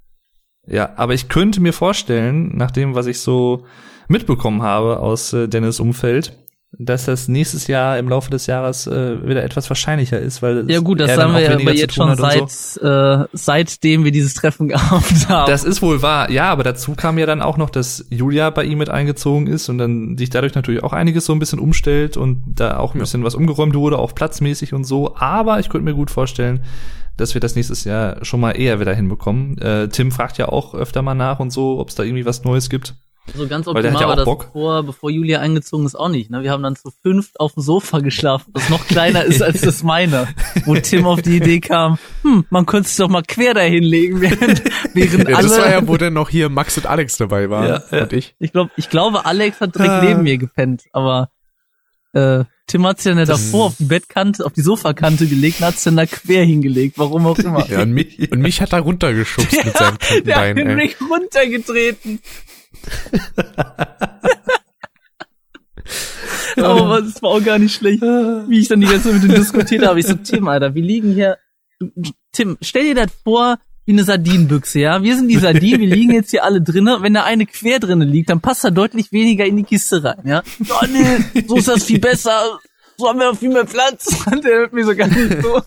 Ja, 0.65 0.93
aber 0.95 1.13
ich 1.13 1.29
könnte 1.29 1.61
mir 1.61 1.73
vorstellen, 1.73 2.55
nach 2.55 2.71
dem, 2.71 2.95
was 2.95 3.05
ich 3.07 3.19
so 3.19 3.65
mitbekommen 4.07 4.61
habe 4.61 4.99
aus 4.99 5.33
äh, 5.33 5.47
Dennis 5.47 5.79
Umfeld, 5.79 6.37
dass 6.77 7.05
das 7.05 7.27
nächstes 7.27 7.67
Jahr 7.67 7.97
im 7.99 8.09
Laufe 8.09 8.31
des 8.31 8.47
Jahres 8.47 8.87
äh, 8.87 9.27
wieder 9.27 9.43
etwas 9.43 9.69
wahrscheinlicher 9.69 10.19
ist, 10.19 10.41
weil 10.41 10.69
Ja 10.69 10.79
gut, 10.79 10.99
das 10.99 11.17
haben 11.17 11.33
wir 11.33 11.41
ja 11.41 11.51
aber 11.53 11.71
jetzt 11.73 11.93
schon 11.93 12.15
seit, 12.15 12.49
so. 12.49 12.81
äh, 12.81 13.25
seitdem 13.33 14.03
wir 14.03 14.11
dieses 14.11 14.33
Treffen 14.33 14.67
gehabt 14.69 15.29
haben. 15.29 15.49
Das 15.49 15.63
ist 15.63 15.81
wohl 15.81 16.01
wahr, 16.01 16.31
ja, 16.31 16.49
aber 16.49 16.63
dazu 16.63 16.93
kam 16.95 17.17
ja 17.17 17.25
dann 17.25 17.41
auch 17.41 17.57
noch, 17.57 17.69
dass 17.69 18.05
Julia 18.09 18.49
bei 18.49 18.63
ihm 18.63 18.79
mit 18.79 18.89
eingezogen 18.89 19.47
ist 19.47 19.69
und 19.69 19.77
dann 19.77 20.17
sich 20.17 20.29
dadurch 20.31 20.55
natürlich 20.55 20.83
auch 20.83 20.93
einiges 20.93 21.25
so 21.25 21.33
ein 21.33 21.39
bisschen 21.39 21.59
umstellt 21.59 22.17
und 22.17 22.43
da 22.47 22.77
auch 22.77 22.93
ein 22.95 22.97
Ja. 22.97 23.03
bisschen 23.03 23.23
was 23.23 23.35
umgeräumt 23.35 23.75
wurde, 23.75 23.99
auch 23.99 24.15
platzmäßig 24.15 24.73
und 24.73 24.83
so. 24.83 25.15
Aber 25.15 25.59
ich 25.59 25.69
könnte 25.69 25.85
mir 25.85 25.93
gut 25.95 26.09
vorstellen, 26.11 26.61
dass 27.17 27.35
wir 27.35 27.41
das 27.41 27.55
nächstes 27.55 27.83
Jahr 27.83 28.17
schon 28.25 28.39
mal 28.39 28.51
eher 28.53 28.79
wieder 28.79 28.95
hinbekommen. 28.95 29.59
Äh, 29.59 29.89
Tim 29.89 30.11
fragt 30.11 30.39
ja 30.39 30.49
auch 30.49 30.73
öfter 30.73 31.03
mal 31.03 31.13
nach 31.13 31.39
und 31.39 31.51
so, 31.51 31.77
ob 31.79 31.89
es 31.89 31.95
da 31.95 32.01
irgendwie 32.01 32.25
was 32.25 32.43
Neues 32.43 32.69
gibt. 32.71 32.95
So 33.35 33.47
ganz 33.47 33.67
optimal 33.67 34.01
ja 34.01 34.07
war 34.07 34.15
das 34.15 34.25
Bock. 34.25 34.47
bevor, 34.47 34.83
bevor 34.83 35.09
Julia 35.09 35.39
eingezogen 35.39 35.85
ist 35.85 35.95
auch 35.95 36.09
nicht. 36.09 36.29
Ne? 36.29 36.43
Wir 36.43 36.51
haben 36.51 36.61
dann 36.63 36.75
zu 36.75 36.91
fünft 37.01 37.39
auf 37.39 37.53
dem 37.53 37.63
Sofa 37.63 37.99
geschlafen, 37.99 38.51
das 38.53 38.69
noch 38.69 38.85
kleiner 38.85 39.23
ist 39.23 39.41
als 39.41 39.61
das 39.61 39.81
meine. 39.83 40.27
Wo 40.65 40.75
Tim 40.75 41.05
auf 41.05 41.21
die 41.21 41.37
Idee 41.37 41.59
kam, 41.61 41.97
hm, 42.23 42.45
man 42.49 42.65
könnte 42.65 42.87
es 42.89 42.95
doch 42.97 43.09
mal 43.09 43.23
quer 43.23 43.53
dahin 43.53 43.83
legen, 43.83 44.19
während, 44.21 44.61
während 44.93 45.29
Ja, 45.29 45.37
alle... 45.37 45.47
das 45.47 45.57
war 45.57 45.69
ja, 45.71 45.87
wo 45.87 45.95
dann 45.97 46.13
noch 46.13 46.29
hier 46.29 46.49
Max 46.49 46.77
und 46.77 46.85
Alex 46.85 47.17
dabei 47.17 47.49
waren. 47.49 47.67
Ja, 47.67 47.83
ja. 47.97 48.03
Und 48.03 48.13
ich. 48.13 48.35
Ich 48.39 48.51
glaube, 48.51 48.71
ich 48.75 48.89
glaube, 48.89 49.25
Alex 49.25 49.59
hat 49.61 49.73
direkt 49.75 49.89
Ah. 49.91 50.03
neben 50.03 50.23
mir 50.23 50.37
gepennt, 50.37 50.83
aber 50.91 51.29
äh, 52.13 52.43
Tim 52.67 52.85
hat 52.87 52.99
sich 53.01 53.11
dann 53.11 53.19
ja 53.19 53.25
Das- 53.25 53.43
davor 53.51 53.65
auf 53.67 53.75
die 53.77 53.85
Bettkante, 53.85 54.45
auf 54.45 54.53
die 54.53 54.61
Sofakante 54.61 55.27
gelegt 55.27 55.59
und 55.59 55.65
hat 55.67 55.75
sich 55.75 55.83
dann 55.85 55.97
da 55.97 56.05
quer 56.05 56.43
hingelegt, 56.45 56.97
warum 56.97 57.25
auch 57.25 57.37
immer. 57.39 57.67
Ja, 57.69 57.81
und 57.81 57.91
mich, 57.91 58.31
und 58.31 58.39
mich 58.39 58.61
hat 58.61 58.71
er 58.73 58.79
runtergeschubst 58.81 59.65
mit 59.65 59.77
seinem 59.77 59.97
kalten 59.97 60.23
Der 60.25 60.35
hat 60.35 60.55
Bein. 60.55 60.75
Mich 60.75 60.95
runtergetreten. 61.01 62.19
Aber 66.57 66.99
es 66.99 67.21
war 67.21 67.31
auch 67.31 67.43
gar 67.43 67.59
nicht 67.59 67.75
schlecht, 67.75 68.01
wie 68.01 68.59
ich 68.59 68.67
dann 68.67 68.79
die 68.79 68.87
ganze 68.87 69.11
Zeit 69.11 69.21
mit 69.21 69.31
ihm 69.31 69.35
diskutiert 69.35 69.85
habe. 69.85 69.99
Ich 69.99 70.07
so, 70.07 70.15
Tim, 70.15 70.47
Alter, 70.47 70.75
wir 70.75 70.83
liegen 70.83 71.13
hier. 71.13 71.37
Tim, 72.31 72.57
stell 72.61 72.83
dir 72.83 72.95
das 72.95 73.11
vor 73.23 73.57
wie 73.85 73.91
eine 73.91 74.03
Sardinenbüchse, 74.03 74.79
ja? 74.79 75.03
Wir 75.03 75.15
sind 75.15 75.27
die 75.27 75.37
Sardinen, 75.37 75.81
wir 75.81 75.93
liegen 75.93 76.13
jetzt 76.13 76.31
hier 76.31 76.43
alle 76.45 76.61
drinnen. 76.61 77.01
Wenn 77.01 77.13
da 77.13 77.23
eine 77.23 77.45
quer 77.45 77.79
drinnen 77.79 78.07
liegt, 78.07 78.29
dann 78.29 78.39
passt 78.39 78.63
da 78.63 78.69
deutlich 78.69 79.11
weniger 79.11 79.45
in 79.45 79.57
die 79.57 79.63
Kiste 79.63 80.03
rein, 80.03 80.21
ja? 80.25 80.41
Oh 80.69 80.85
nee, 80.89 81.43
so 81.47 81.57
ist 81.57 81.67
das 81.67 81.83
viel 81.83 81.99
besser. 81.99 82.59
So 82.97 83.09
haben 83.09 83.19
wir 83.19 83.31
auch 83.31 83.37
viel 83.37 83.49
mehr 83.49 83.65
Platz. 83.65 84.07
Und 84.31 84.43
der 84.45 84.59
hört 84.59 84.73
mir 84.73 84.85
so 84.85 84.95
gar 84.95 85.07
nicht 85.07 85.41
so. 85.41 85.61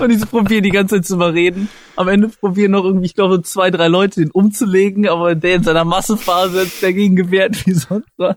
Und 0.00 0.10
ich 0.10 0.20
probiere 0.30 0.62
die 0.62 0.70
ganze 0.70 0.96
Zeit 0.96 1.06
zu 1.06 1.14
überreden. 1.14 1.68
Am 1.96 2.08
Ende 2.08 2.28
probieren 2.28 2.72
noch 2.72 2.84
irgendwie, 2.84 3.06
ich 3.06 3.14
glaube, 3.14 3.42
zwei, 3.42 3.70
drei 3.70 3.88
Leute 3.88 4.20
den 4.20 4.30
umzulegen, 4.30 5.08
aber 5.08 5.34
der 5.34 5.56
in 5.56 5.62
seiner 5.64 5.84
Massephase 5.84 6.64
sich 6.64 6.80
dagegen 6.80 7.16
gewehrt 7.16 7.66
wie 7.66 7.74
sonst 7.74 8.08
was. 8.16 8.36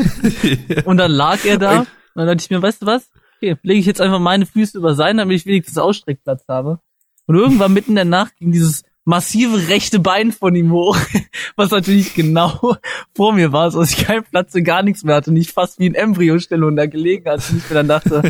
Und 0.84 0.98
dann 0.98 1.10
lag 1.10 1.44
er 1.44 1.58
da. 1.58 1.80
Und 1.80 1.88
dann 2.14 2.26
dachte 2.26 2.42
ich 2.42 2.50
mir, 2.50 2.62
weißt 2.62 2.82
du 2.82 2.86
was? 2.86 3.10
Okay, 3.36 3.56
lege 3.62 3.80
ich 3.80 3.86
jetzt 3.86 4.00
einfach 4.00 4.20
meine 4.20 4.46
Füße 4.46 4.78
über 4.78 4.94
seine, 4.94 5.22
damit 5.22 5.36
ich 5.36 5.46
wenigstens 5.46 5.78
Ausstreckplatz 5.78 6.44
habe. 6.48 6.80
Und 7.26 7.36
irgendwann 7.36 7.72
mitten 7.72 7.92
in 7.92 7.96
der 7.96 8.04
Nacht 8.04 8.36
ging 8.36 8.52
dieses 8.52 8.84
massive 9.04 9.68
rechte 9.68 9.98
Bein 9.98 10.30
von 10.30 10.54
ihm 10.54 10.70
hoch, 10.72 10.96
was 11.56 11.70
natürlich 11.70 12.14
genau 12.14 12.76
vor 13.16 13.32
mir 13.32 13.52
war, 13.52 13.70
so 13.70 13.80
dass 13.80 13.92
ich 13.92 14.04
keinen 14.04 14.24
Platz 14.24 14.54
und 14.54 14.64
gar 14.64 14.82
nichts 14.82 15.02
mehr 15.04 15.16
hatte 15.16 15.30
und 15.30 15.36
ich 15.36 15.52
fast 15.52 15.78
wie 15.78 15.86
in 15.86 15.94
Embryostellung 15.94 16.76
da 16.76 16.86
gelegen 16.86 17.28
hatte 17.28 17.52
und 17.52 17.58
ich 17.58 17.68
mir 17.68 17.74
dann 17.74 17.88
dachte, 17.88 18.22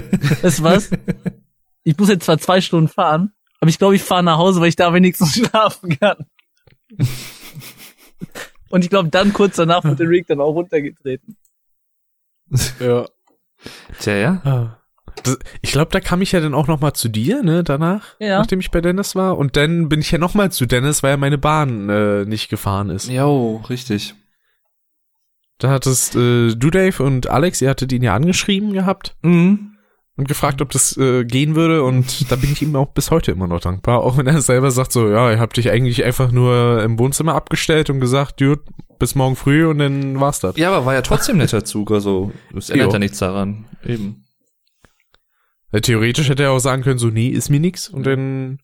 weißt 0.42 0.60
du 0.60 0.62
was? 0.62 0.90
Ich 1.84 1.96
muss 1.98 2.08
jetzt 2.08 2.24
zwar 2.24 2.38
zwei 2.38 2.60
Stunden 2.60 2.88
fahren, 2.88 3.32
aber 3.60 3.68
ich 3.70 3.78
glaube, 3.78 3.96
ich 3.96 4.02
fahre 4.02 4.22
nach 4.22 4.38
Hause, 4.38 4.60
weil 4.60 4.68
ich 4.68 4.76
da 4.76 4.92
wenigstens 4.92 5.32
schlafen 5.34 5.98
kann. 5.98 6.26
Und 8.68 8.84
ich 8.84 8.90
glaube, 8.90 9.08
dann 9.08 9.32
kurz 9.32 9.56
danach 9.56 9.84
wird 9.84 9.98
der 9.98 10.08
Rig 10.08 10.26
dann 10.26 10.40
auch 10.40 10.52
runtergetreten. 10.54 11.36
Ja. 12.80 13.06
Tja, 14.00 14.14
ja. 14.14 14.40
Ah. 14.44 14.76
Das 15.06 15.22
das, 15.22 15.38
ich 15.60 15.70
glaube, 15.70 15.90
da 15.92 16.00
kam 16.00 16.20
ich 16.22 16.32
ja 16.32 16.40
dann 16.40 16.54
auch 16.54 16.66
noch 16.66 16.80
mal 16.80 16.94
zu 16.94 17.08
dir, 17.08 17.42
ne, 17.44 17.62
danach, 17.62 18.16
Ja. 18.18 18.38
nachdem 18.38 18.58
ich 18.58 18.70
bei 18.72 18.80
Dennis 18.80 19.14
war. 19.14 19.38
Und 19.38 19.56
dann 19.56 19.88
bin 19.88 20.00
ich 20.00 20.10
ja 20.10 20.18
noch 20.18 20.34
mal 20.34 20.50
zu 20.50 20.66
Dennis, 20.66 21.02
weil 21.02 21.10
ja 21.10 21.16
meine 21.16 21.38
Bahn 21.38 21.88
äh, 21.88 22.24
nicht 22.24 22.48
gefahren 22.48 22.90
ist. 22.90 23.08
Jo, 23.08 23.62
richtig. 23.68 24.14
Da 25.58 25.70
hattest 25.70 26.16
äh, 26.16 26.54
du, 26.54 26.70
Dave 26.70 27.02
und 27.02 27.28
Alex, 27.28 27.60
ihr 27.60 27.68
hattet 27.70 27.92
ihn 27.92 28.02
ja 28.02 28.14
angeschrieben 28.14 28.72
gehabt 28.72 29.14
Mhm. 29.22 29.69
Und 30.20 30.28
gefragt, 30.28 30.60
ob 30.62 30.70
das 30.70 30.96
äh, 30.96 31.24
gehen 31.24 31.56
würde. 31.56 31.82
Und 31.82 32.30
da 32.30 32.36
bin 32.36 32.52
ich 32.52 32.60
ihm 32.62 32.76
auch 32.76 32.92
bis 32.92 33.10
heute 33.10 33.32
immer 33.32 33.46
noch 33.48 33.60
dankbar. 33.60 34.00
Auch 34.04 34.16
wenn 34.18 34.26
er 34.26 34.40
selber 34.42 34.70
sagt 34.70 34.92
so, 34.92 35.08
ja, 35.08 35.30
ihr 35.32 35.40
habt 35.40 35.56
dich 35.56 35.70
eigentlich 35.70 36.04
einfach 36.04 36.30
nur 36.30 36.82
im 36.82 36.98
Wohnzimmer 36.98 37.34
abgestellt 37.34 37.90
und 37.90 38.00
gesagt, 38.00 38.38
gut, 38.38 38.60
bis 38.98 39.14
morgen 39.14 39.34
früh 39.34 39.66
und 39.66 39.78
dann 39.78 40.20
war's 40.20 40.40
das. 40.40 40.56
Ja, 40.58 40.70
aber 40.70 40.84
war 40.86 40.94
ja 40.94 41.02
trotzdem 41.02 41.38
netter 41.38 41.64
Zug, 41.64 41.90
also 41.90 42.32
es 42.54 42.68
ändert 42.70 42.88
Jo. 42.88 42.92
ja 42.92 42.98
nichts 42.98 43.18
daran. 43.18 43.64
Eben. 43.84 44.24
Ja, 45.72 45.80
theoretisch 45.80 46.28
hätte 46.28 46.42
er 46.42 46.50
auch 46.52 46.58
sagen 46.58 46.82
können, 46.82 46.98
so, 46.98 47.08
nee, 47.08 47.28
ist 47.28 47.48
mir 47.48 47.60
nix. 47.60 47.88
Und 47.88 48.04
dann 48.04 48.58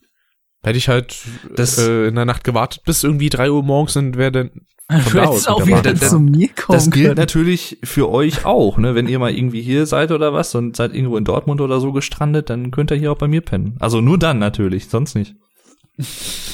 hätte 0.63 0.79
ich 0.79 0.89
halt 0.89 1.17
Das- 1.55 1.79
äh, 1.79 2.09
in 2.09 2.17
der 2.17 2.25
Nacht 2.25 2.45
gewartet 2.45 2.83
bis 2.85 3.03
irgendwie 3.05 3.29
drei 3.31 3.51
Uhr 3.51 3.63
morgens 3.63 3.97
und 3.97 4.17
wäre 4.17 4.33
dann 4.33 4.51
Du 5.11 5.17
da 5.17 5.31
hättest 5.31 5.49
auch 5.49 5.67
wieder 5.67 5.85
warten. 5.85 5.97
zu 5.97 6.21
mir 6.21 6.49
kommen 6.49 6.77
Das 6.79 6.91
gilt 6.91 7.07
können. 7.07 7.17
natürlich 7.19 7.79
für 7.83 8.09
euch 8.09 8.45
auch, 8.45 8.79
ne? 8.79 8.95
Wenn 8.95 9.09
ihr 9.09 9.19
mal 9.19 9.33
irgendwie 9.35 9.61
hier 9.63 9.85
seid 9.87 10.13
oder 10.13 10.33
was 10.33 10.55
und 10.55 10.77
seid 10.77 10.95
irgendwo 10.95 11.17
in 11.17 11.25
Dortmund 11.25 11.61
oder 11.61 11.81
so 11.81 11.93
gestrandet, 11.93 12.51
dann 12.51 12.71
könnt 12.71 12.93
ihr 12.93 12.97
hier 12.97 13.11
auch 13.11 13.19
bei 13.19 13.27
mir 13.27 13.41
pennen. 13.41 13.77
Also 13.81 14.01
nur 14.01 14.17
dann 14.19 14.39
natürlich, 14.39 14.89
sonst 14.89 15.15
nicht. 15.17 15.35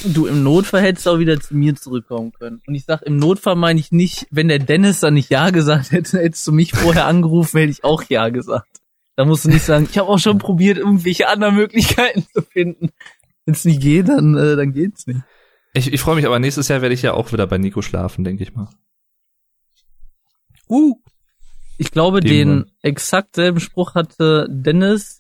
Du 0.05 0.27
im 0.27 0.43
Notfall 0.45 0.83
hättest 0.83 1.09
auch 1.09 1.19
wieder 1.19 1.39
zu 1.41 1.55
mir 1.57 1.75
zurückkommen 1.75 2.33
können. 2.33 2.63
Und 2.67 2.75
ich 2.75 2.85
sag, 2.85 3.03
im 3.03 3.17
Notfall 3.19 3.57
meine 3.57 3.81
ich 3.81 3.91
nicht, 3.93 4.27
wenn 4.31 4.49
der 4.49 4.61
Dennis 4.61 5.01
dann 5.01 5.15
nicht 5.15 5.31
Ja 5.31 5.51
gesagt 5.51 5.91
hätte, 5.91 6.21
hättest 6.21 6.47
du 6.47 6.53
mich 6.53 6.73
vorher 6.73 7.07
angerufen, 7.07 7.59
hätte 7.59 7.73
ich 7.73 7.85
auch 7.85 8.03
Ja 8.09 8.29
gesagt. 8.29 8.69
Da 9.17 9.25
musst 9.27 9.45
du 9.45 9.51
nicht 9.51 9.65
sagen, 9.65 9.89
ich 9.91 9.99
habe 9.99 10.09
auch 10.09 10.19
schon 10.19 10.39
probiert, 10.39 10.79
irgendwelche 10.79 11.29
anderen 11.29 11.57
Möglichkeiten 11.57 12.25
zu 12.33 12.41
finden. 12.43 12.91
Wenn 13.45 13.55
es 13.55 13.65
nicht 13.65 13.83
geht, 13.83 14.09
dann, 14.09 14.37
äh, 14.37 14.57
dann 14.57 14.73
geht's 14.73 15.07
nicht. 15.07 15.21
Ich, 15.75 15.93
ich 15.93 16.01
freue 16.01 16.17
mich, 16.17 16.27
aber 16.27 16.39
nächstes 16.39 16.69
Jahr 16.69 16.83
werde 16.83 16.95
ich 16.95 17.03
ja 17.03 17.15
auch 17.15 17.33
wieder 17.33 17.47
bei 17.47 17.59
Nico 17.59 17.83
schlafen, 17.83 18.25
denke 18.25 18.43
ich 18.43 18.55
mal. 18.55 18.69
Uh. 20.69 20.97
Ich 21.79 21.91
glaube, 21.91 22.21
Den 22.21 22.31
den 22.31 22.73
exakt 22.83 23.35
selben 23.35 23.59
Spruch 23.59 23.95
hatte 23.95 24.47
Dennis 24.51 25.19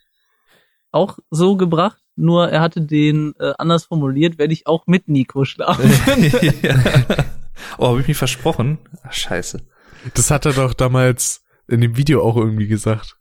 auch 0.92 1.18
so 1.30 1.56
gebracht, 1.56 1.98
nur 2.14 2.50
er 2.50 2.60
hatte 2.60 2.82
den 2.82 3.34
äh, 3.40 3.52
anders 3.58 3.86
formuliert, 3.86 4.38
werde 4.38 4.52
ich 4.52 4.66
auch 4.66 4.86
mit 4.86 5.08
Nico 5.08 5.44
schlafen. 5.44 5.90
oh, 7.78 7.88
habe 7.88 8.00
ich 8.00 8.08
mich 8.08 8.16
versprochen? 8.16 8.78
Ach, 9.02 9.12
scheiße. 9.12 9.66
Das 10.14 10.30
hat 10.30 10.46
er 10.46 10.52
doch 10.52 10.74
damals 10.74 11.42
in 11.66 11.80
dem 11.80 11.96
Video 11.96 12.22
auch 12.22 12.36
irgendwie 12.36 12.68
gesagt. 12.68 13.16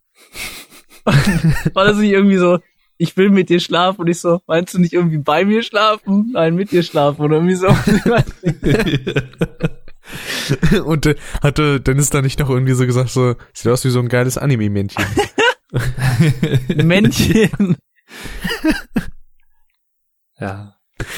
War 1.06 1.86
das 1.86 1.98
nicht 1.98 2.12
irgendwie 2.12 2.38
so, 2.38 2.60
ich 3.02 3.18
will 3.18 3.32
mit 3.32 3.49
dir 3.49 3.60
schlafen 3.60 4.02
und 4.02 4.07
ich 4.07 4.19
so, 4.19 4.41
meinst 4.45 4.76
du 4.76 4.80
nicht 4.80 4.94
irgendwie 4.94 5.18
bei 5.18 5.44
mir 5.44 5.64
schlafen? 5.64 6.30
Nein, 6.34 6.53
mit 6.53 6.72
dir 6.72 6.84
schlafen 6.84 7.23
oder 7.23 7.38
irgendwie 7.38 7.56
so. 7.56 7.68
Und 10.86 11.06
äh, 11.07 11.15
hatte 11.41 11.82
Dennis 11.82 12.11
da 12.11 12.22
nicht 12.22 12.40
noch 12.40 12.49
irgendwie 12.49 12.73
so 12.73 12.86
gesagt, 12.86 13.10
so, 13.10 13.36
sieht 13.53 13.72
aus 13.72 13.84
wie 13.86 13.90
so 13.90 13.99
ein 13.99 14.07
geiles 14.07 14.38
Anime-Männchen. 14.38 15.03
Männchen. 16.76 17.49
ja. 20.40 20.76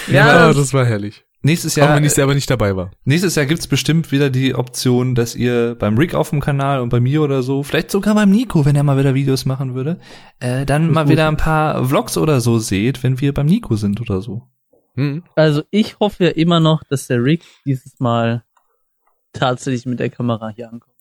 Ja, 0.07 0.47
Ja, 0.47 0.53
das 0.53 0.73
war 0.73 0.85
herrlich. 0.85 1.25
Nächstes 1.45 1.73
Auch 1.73 1.83
Jahr, 1.83 1.95
wenn 1.97 2.05
ich 2.05 2.13
selber 2.13 2.33
nicht 2.33 2.49
dabei 2.49 2.77
war. 2.77 2.91
nächstes 3.03 3.35
Jahr 3.35 3.45
gibt's 3.45 3.67
bestimmt 3.67 4.13
wieder 4.13 4.29
die 4.29 4.55
Option, 4.55 5.13
dass 5.13 5.35
ihr 5.35 5.75
beim 5.77 5.97
Rick 5.97 6.15
auf 6.15 6.29
dem 6.29 6.39
Kanal 6.39 6.79
und 6.79 6.87
bei 6.87 7.01
mir 7.01 7.21
oder 7.21 7.43
so, 7.43 7.63
vielleicht 7.63 7.91
sogar 7.91 8.15
beim 8.15 8.29
Nico, 8.31 8.63
wenn 8.63 8.77
er 8.77 8.83
mal 8.83 8.97
wieder 8.97 9.13
Videos 9.13 9.43
machen 9.43 9.75
würde, 9.75 9.99
äh, 10.39 10.65
dann 10.65 10.89
mal 10.89 11.09
wieder 11.09 11.27
ein 11.27 11.35
paar 11.35 11.83
Vlogs 11.85 12.17
oder 12.17 12.39
so 12.39 12.59
seht, 12.59 13.03
wenn 13.03 13.19
wir 13.19 13.33
beim 13.33 13.47
Nico 13.47 13.75
sind 13.75 13.99
oder 13.99 14.21
so. 14.21 14.47
Hm. 14.95 15.23
also 15.35 15.63
ich 15.71 15.99
hoffe 15.99 16.25
ja 16.25 16.29
immer 16.29 16.59
noch, 16.59 16.83
dass 16.83 17.07
der 17.07 17.23
Rick 17.23 17.43
dieses 17.65 17.99
Mal 17.99 18.43
tatsächlich 19.33 19.87
mit 19.87 19.99
der 19.99 20.11
Kamera 20.11 20.49
hier 20.49 20.69
ankommt. 20.69 20.93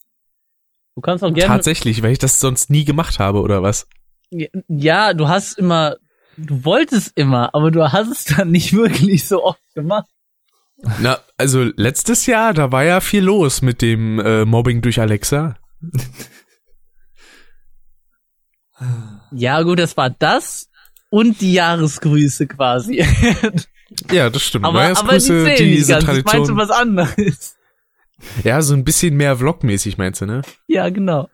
Du 0.96 1.02
kannst 1.02 1.22
auch 1.22 1.32
gerne. 1.32 1.48
Tatsächlich, 1.48 2.02
weil 2.02 2.12
ich 2.12 2.18
das 2.18 2.40
sonst 2.40 2.70
nie 2.70 2.84
gemacht 2.84 3.18
habe, 3.18 3.42
oder 3.42 3.62
was? 3.62 3.86
Ja, 4.30 5.12
du 5.12 5.28
hast 5.28 5.58
immer, 5.58 5.96
du 6.36 6.64
wolltest 6.64 7.12
immer, 7.16 7.54
aber 7.54 7.70
du 7.70 7.92
hast 7.92 8.08
es 8.08 8.24
dann 8.24 8.50
nicht 8.50 8.72
wirklich 8.72 9.26
so 9.26 9.44
oft 9.44 9.60
gemacht. 9.74 10.08
Na, 11.00 11.18
also 11.36 11.62
letztes 11.76 12.26
Jahr, 12.26 12.54
da 12.54 12.72
war 12.72 12.84
ja 12.84 13.00
viel 13.00 13.22
los 13.22 13.62
mit 13.62 13.82
dem 13.82 14.18
äh, 14.18 14.44
Mobbing 14.44 14.82
durch 14.82 15.00
Alexa. 15.00 15.56
Ja, 19.30 19.62
gut, 19.62 19.78
das 19.78 19.96
war 19.96 20.10
das 20.10 20.68
und 21.10 21.40
die 21.40 21.52
Jahresgrüße 21.54 22.46
quasi. 22.46 23.04
Ja, 24.10 24.30
das 24.30 24.42
stimmt. 24.42 24.64
aber, 24.64 24.84
aber 24.84 25.18
die 25.18 25.32
nicht 25.32 25.58
diese 25.58 25.92
ganz. 25.92 26.04
Ich 26.04 26.08
meinte 26.08 26.30
Tradition. 26.30 26.56
was 26.56 26.70
anderes. 26.70 27.56
Ja, 28.42 28.62
so 28.62 28.72
ein 28.74 28.84
bisschen 28.84 29.16
mehr 29.16 29.36
Vlogmäßig 29.36 29.98
meinst 29.98 30.22
du, 30.22 30.26
ne? 30.26 30.42
Ja, 30.66 30.88
genau. 30.88 31.28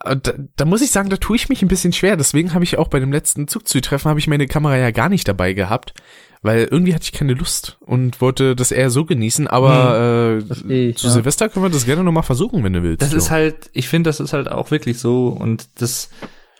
Aber 0.00 0.16
Da, 0.16 0.32
da 0.56 0.64
muss 0.64 0.82
ich 0.82 0.90
sagen, 0.90 1.10
da 1.10 1.16
tue 1.16 1.36
ich 1.36 1.48
mich 1.48 1.62
ein 1.62 1.68
bisschen 1.68 1.92
schwer. 1.92 2.16
Deswegen 2.16 2.54
habe 2.54 2.64
ich 2.64 2.78
auch 2.78 2.88
bei 2.88 3.00
dem 3.00 3.12
letzten 3.12 3.48
Zugzutreffen 3.48 4.08
habe 4.08 4.20
ich 4.20 4.26
meine 4.26 4.46
Kamera 4.46 4.76
ja 4.76 4.90
gar 4.90 5.08
nicht 5.08 5.28
dabei 5.28 5.52
gehabt, 5.52 5.94
weil 6.42 6.68
irgendwie 6.70 6.94
hatte 6.94 7.04
ich 7.04 7.12
keine 7.12 7.34
Lust 7.34 7.78
und 7.80 8.20
wollte 8.20 8.54
das 8.54 8.70
eher 8.70 8.90
so 8.90 9.04
genießen. 9.04 9.46
Aber 9.48 10.40
Versteh 10.46 10.86
äh, 10.86 10.88
ich, 10.90 10.96
zu 10.96 11.06
ja. 11.08 11.12
Silvester 11.12 11.48
können 11.48 11.64
wir 11.64 11.70
das 11.70 11.84
gerne 11.84 12.04
noch 12.04 12.12
mal 12.12 12.22
versuchen, 12.22 12.62
wenn 12.64 12.72
du 12.72 12.82
willst. 12.82 13.02
Das 13.02 13.10
so. 13.10 13.16
ist 13.16 13.30
halt, 13.30 13.70
ich 13.72 13.88
finde, 13.88 14.08
das 14.08 14.20
ist 14.20 14.32
halt 14.32 14.50
auch 14.50 14.70
wirklich 14.70 14.98
so 14.98 15.28
und 15.28 15.68
das 15.76 16.10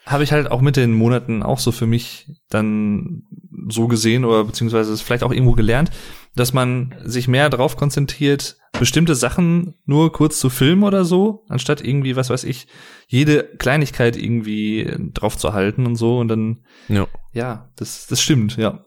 habe 0.08 0.24
ich 0.24 0.32
halt 0.32 0.50
auch 0.50 0.60
mit 0.60 0.76
den 0.76 0.94
Monaten 0.94 1.42
auch 1.42 1.58
so 1.58 1.70
für 1.70 1.86
mich 1.86 2.30
dann 2.48 3.24
so 3.68 3.88
gesehen 3.88 4.24
oder 4.24 4.44
beziehungsweise 4.44 4.92
es 4.92 5.02
vielleicht 5.02 5.22
auch 5.22 5.32
irgendwo 5.32 5.52
gelernt, 5.52 5.90
dass 6.34 6.52
man 6.52 6.94
sich 7.04 7.28
mehr 7.28 7.50
darauf 7.50 7.76
konzentriert, 7.76 8.56
bestimmte 8.78 9.14
Sachen 9.14 9.74
nur 9.84 10.12
kurz 10.12 10.38
zu 10.40 10.50
filmen 10.50 10.84
oder 10.84 11.04
so, 11.04 11.44
anstatt 11.48 11.84
irgendwie, 11.84 12.16
was 12.16 12.30
weiß 12.30 12.44
ich, 12.44 12.68
jede 13.06 13.44
Kleinigkeit 13.44 14.16
irgendwie 14.16 14.90
drauf 15.14 15.36
zu 15.36 15.52
halten 15.52 15.84
und 15.84 15.96
so 15.96 16.18
und 16.18 16.28
dann, 16.28 16.60
ja. 16.88 17.06
ja, 17.32 17.68
das, 17.76 18.06
das 18.06 18.22
stimmt, 18.22 18.56
ja. 18.56 18.84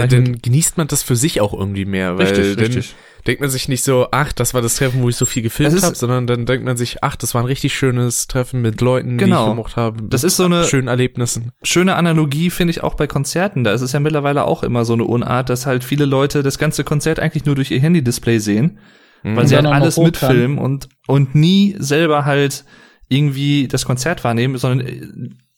Weil 0.00 0.08
dann 0.08 0.40
genießt 0.40 0.76
man 0.76 0.86
das 0.88 1.02
für 1.02 1.16
sich 1.16 1.40
auch 1.40 1.52
irgendwie 1.54 1.84
mehr, 1.84 2.18
weil 2.18 2.26
Richtig, 2.26 2.56
dann 2.56 2.64
richtig. 2.66 2.94
denkt 3.26 3.40
man 3.40 3.48
sich 3.50 3.68
nicht 3.68 3.82
so, 3.82 4.08
ach, 4.10 4.32
das 4.32 4.52
war 4.54 4.60
das 4.62 4.76
Treffen, 4.76 5.00
wo 5.02 5.08
ich 5.08 5.16
so 5.16 5.24
viel 5.26 5.42
gefilmt 5.42 5.82
habe, 5.82 5.94
sondern 5.94 6.26
dann 6.26 6.44
denkt 6.46 6.64
man 6.64 6.76
sich, 6.76 7.02
ach, 7.02 7.16
das 7.16 7.34
war 7.34 7.42
ein 7.42 7.46
richtig 7.46 7.74
schönes 7.74 8.26
Treffen 8.26 8.60
mit 8.60 8.80
Leuten, 8.82 9.16
die 9.16 9.24
Genau. 9.24 9.44
ich 9.44 9.50
gemocht 9.50 9.76
habe. 9.76 10.02
Das 10.02 10.24
ist 10.24 10.36
so 10.36 10.44
eine- 10.44 10.64
schönen 10.64 10.88
Erlebnissen. 10.88 11.50
schöne 11.62 11.96
Analogie 11.96 12.50
finde 12.50 12.72
ich 12.72 12.82
auch 12.82 12.94
bei 12.94 13.06
Konzerten. 13.06 13.64
Da 13.64 13.72
ist 13.72 13.80
es 13.80 13.92
ja 13.92 14.00
mittlerweile 14.00 14.44
auch 14.44 14.62
immer 14.62 14.84
so 14.84 14.92
eine 14.92 15.04
Unart, 15.04 15.48
dass 15.48 15.64
halt 15.66 15.84
viele 15.84 16.04
Leute 16.04 16.42
das 16.42 16.58
ganze 16.58 16.84
Konzert 16.84 17.18
eigentlich 17.18 17.46
nur 17.46 17.54
durch 17.54 17.70
ihr 17.70 17.80
Handy-Display 17.80 18.38
sehen, 18.40 18.78
weil 19.22 19.46
sie 19.48 19.54
dann 19.54 19.66
halt 19.68 19.76
alles 19.82 19.96
mitfilmen 19.96 20.58
und, 20.58 20.88
und 21.06 21.34
nie 21.34 21.76
selber 21.78 22.26
halt 22.26 22.64
irgendwie 23.08 23.68
das 23.68 23.84
Konzert 23.86 24.22
wahrnehmen, 24.24 24.56
sondern 24.58 24.86
äh, 24.86 25.00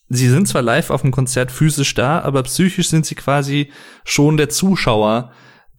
sie 0.09 0.29
sind 0.29 0.47
zwar 0.47 0.61
live 0.61 0.89
auf 0.89 1.01
dem 1.01 1.11
Konzert 1.11 1.51
physisch 1.51 1.93
da, 1.93 2.19
aber 2.21 2.43
psychisch 2.43 2.89
sind 2.89 3.05
sie 3.05 3.15
quasi 3.15 3.71
schon 4.05 4.37
der 4.37 4.49
Zuschauer 4.49 5.31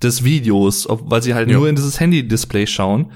des 0.02 0.22
Videos, 0.24 0.88
ob, 0.88 1.10
weil 1.10 1.22
sie 1.22 1.34
halt 1.34 1.48
Ja. 1.50 1.56
nur 1.58 1.68
in 1.68 1.76
dieses 1.76 1.98
Handy-Display 1.98 2.66
schauen. 2.66 3.12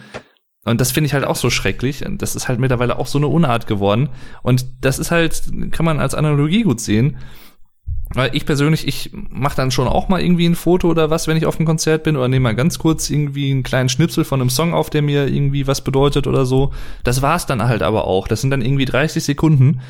Und 0.65 0.81
das 0.81 0.93
finde 0.93 1.07
ich 1.07 1.15
halt 1.15 1.25
auch 1.25 1.37
so 1.37 1.51
schrecklich. 1.51 2.07
Und 2.07 2.23
das 2.23 2.37
ist 2.37 2.49
halt 2.49 2.61
mittlerweile 2.61 2.99
auch 2.99 3.07
so 3.09 3.19
eine 3.19 3.27
Unart 3.27 3.67
geworden. 3.67 4.11
Und 4.43 4.65
das 4.81 4.99
ist 4.99 5.11
halt, 5.11 5.43
kann 5.73 5.85
man 5.85 5.99
als 5.99 6.15
Analogie 6.15 6.63
gut 6.63 6.81
sehen. 6.81 7.17
Weil 8.15 8.31
ich 8.35 8.45
persönlich, 8.47 8.87
ich 8.87 9.11
mache 9.13 9.57
dann 9.57 9.71
schon 9.71 9.89
auch 9.89 10.09
mal 10.09 10.21
irgendwie 10.21 10.47
ein 10.47 10.55
Foto 10.55 10.89
oder 10.89 11.09
was, 11.11 11.27
wenn 11.27 11.37
ich 11.37 11.47
auf 11.47 11.57
dem 11.57 11.67
Konzert 11.67 12.05
bin, 12.05 12.17
oder 12.17 12.29
nehme 12.29 12.43
mal 12.45 12.55
ganz 12.55 12.79
kurz 12.79 13.09
irgendwie 13.11 13.51
einen 13.51 13.63
kleinen 13.63 13.89
Schnipsel 13.89 14.25
von 14.25 14.41
einem 14.41 14.51
Song 14.51 14.75
auf, 14.75 14.91
der 14.91 15.03
mir 15.03 15.27
irgendwie 15.29 15.67
was 15.67 15.83
bedeutet 15.83 16.27
oder 16.27 16.45
so. 16.45 16.73
Das 17.05 17.23
war's 17.23 17.47
dann 17.47 17.63
halt 17.65 17.83
aber 17.83 18.07
auch. 18.07 18.29
Das 18.29 18.41
sind 18.41 18.51
dann 18.51 18.63
irgendwie 18.63 18.85
30 18.85 19.25
Sekunden. 19.25 19.81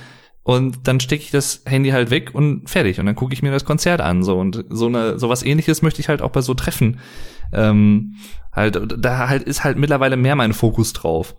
Und 0.45 0.89
dann 0.89 0.99
stecke 0.99 1.23
ich 1.23 1.31
das 1.31 1.63
Handy 1.67 1.91
halt 1.91 2.11
weg 2.11 2.31
und 2.35 2.69
fertig. 2.69 2.99
Und 2.99 3.07
dann 3.07 3.15
gucke 3.15 3.33
ich 3.33 3.43
mir 3.43 3.53
das 3.53 3.65
Konzert 3.65 4.01
an. 4.01 4.23
So 4.25 4.39
und 4.39 4.65
so 4.71 4.87
eine 4.87 5.19
sowas 5.19 5.43
ähnliches 5.43 5.83
möchte 5.83 6.01
ich 6.01 6.09
halt 6.09 6.21
auch 6.21 6.31
bei 6.31 6.41
so 6.41 6.55
Treffen. 6.55 6.99
Ähm, 7.53 8.17
halt, 8.53 8.81
da 8.99 9.29
halt 9.29 9.45
ist 9.45 9.63
halt 9.63 9.79
mittlerweile 9.79 10.17
mehr 10.17 10.35
mein 10.35 10.53
Fokus 10.53 10.93
drauf. 10.93 11.37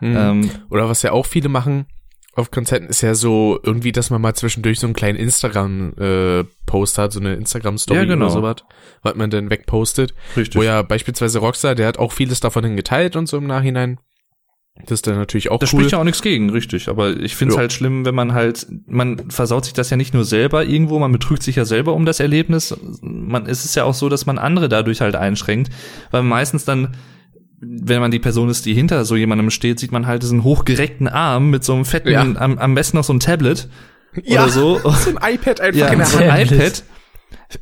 Mhm. 0.00 0.16
Ähm, 0.16 0.50
Oder 0.68 0.88
was 0.88 1.02
ja 1.02 1.12
auch 1.12 1.26
viele 1.26 1.48
machen 1.48 1.86
auf 2.34 2.50
Konzerten 2.50 2.86
ist 2.86 3.00
ja 3.00 3.14
so 3.14 3.58
irgendwie, 3.62 3.92
dass 3.92 4.10
man 4.10 4.20
mal 4.20 4.34
zwischendurch 4.34 4.78
so 4.78 4.86
einen 4.86 4.94
kleinen 4.94 5.18
Instagram-Post 5.18 6.98
hat, 6.98 7.12
so 7.12 7.20
eine 7.20 7.34
Instagram-Story 7.34 7.98
Ja, 7.98 8.04
genau. 8.04 8.26
oder 8.26 8.34
sowas, 8.34 8.56
was 9.02 9.14
man 9.16 9.30
dann 9.30 9.50
wegpostet. 9.50 10.14
richtig. 10.36 10.58
Wo 10.58 10.62
ja 10.62 10.82
beispielsweise 10.82 11.40
Rockstar, 11.40 11.74
der 11.74 11.88
hat 11.88 11.98
auch 11.98 12.12
vieles 12.12 12.40
davon 12.40 12.64
hin 12.64 12.76
geteilt 12.76 13.16
und 13.16 13.28
so 13.28 13.36
im 13.36 13.46
Nachhinein. 13.46 13.98
Das 14.82 14.92
ist 14.92 15.06
dann 15.06 15.16
natürlich 15.16 15.50
auch 15.50 15.58
Da 15.58 15.64
cool. 15.64 15.68
spricht 15.80 15.92
ja 15.92 15.98
auch 15.98 16.04
nichts 16.04 16.22
gegen, 16.22 16.48
richtig. 16.50 16.88
Aber 16.88 17.10
ich 17.20 17.36
finde 17.36 17.50
es 17.52 17.56
Ja. 17.56 17.60
halt 17.60 17.72
schlimm, 17.72 18.04
wenn 18.06 18.14
man 18.14 18.32
halt, 18.32 18.66
man 18.86 19.30
versaut 19.30 19.64
sich 19.64 19.74
das 19.74 19.90
ja 19.90 19.96
nicht 19.96 20.14
nur 20.14 20.24
selber 20.24 20.64
irgendwo, 20.64 20.98
man 20.98 21.12
betrügt 21.12 21.42
sich 21.42 21.56
ja 21.56 21.64
selber 21.66 21.92
um 21.92 22.06
das 22.06 22.18
Erlebnis. 22.20 22.74
Man, 23.02 23.46
es 23.46 23.64
ist 23.64 23.74
ja 23.76 23.84
auch 23.84 23.92
so, 23.94 24.08
dass 24.08 24.24
man 24.26 24.38
andere 24.38 24.68
dadurch 24.70 25.00
halt 25.02 25.16
einschränkt, 25.16 25.70
weil 26.12 26.22
meistens 26.22 26.64
dann, 26.64 26.96
wenn 27.60 28.00
man 28.00 28.10
die 28.10 28.20
Person 28.20 28.48
ist, 28.48 28.64
die 28.64 28.72
hinter 28.72 29.04
so 29.04 29.16
jemandem 29.16 29.50
steht, 29.50 29.78
sieht 29.80 29.92
man 29.92 30.06
halt 30.06 30.22
diesen 30.22 30.44
hochgereckten 30.44 31.08
Arm 31.08 31.50
mit 31.50 31.62
so 31.62 31.74
einem 31.74 31.84
fetten, 31.84 32.08
Ja. 32.10 32.22
am, 32.22 32.56
am 32.58 32.74
besten 32.74 32.96
noch 32.96 33.04
so 33.04 33.12
ein 33.12 33.20
Tablet. 33.20 33.68
oder 34.26 34.48
so. 34.48 34.78
so 34.78 35.10
ein 35.14 35.34
iPad 35.34 35.60
einfach 35.60 35.78
Ja, 35.78 35.88
in 35.88 35.98
der 35.98 36.06
so 36.06 36.18
Hand. 36.20 36.30
ein 36.30 36.48
Tablet. 36.48 36.58
iPad. 36.78 36.82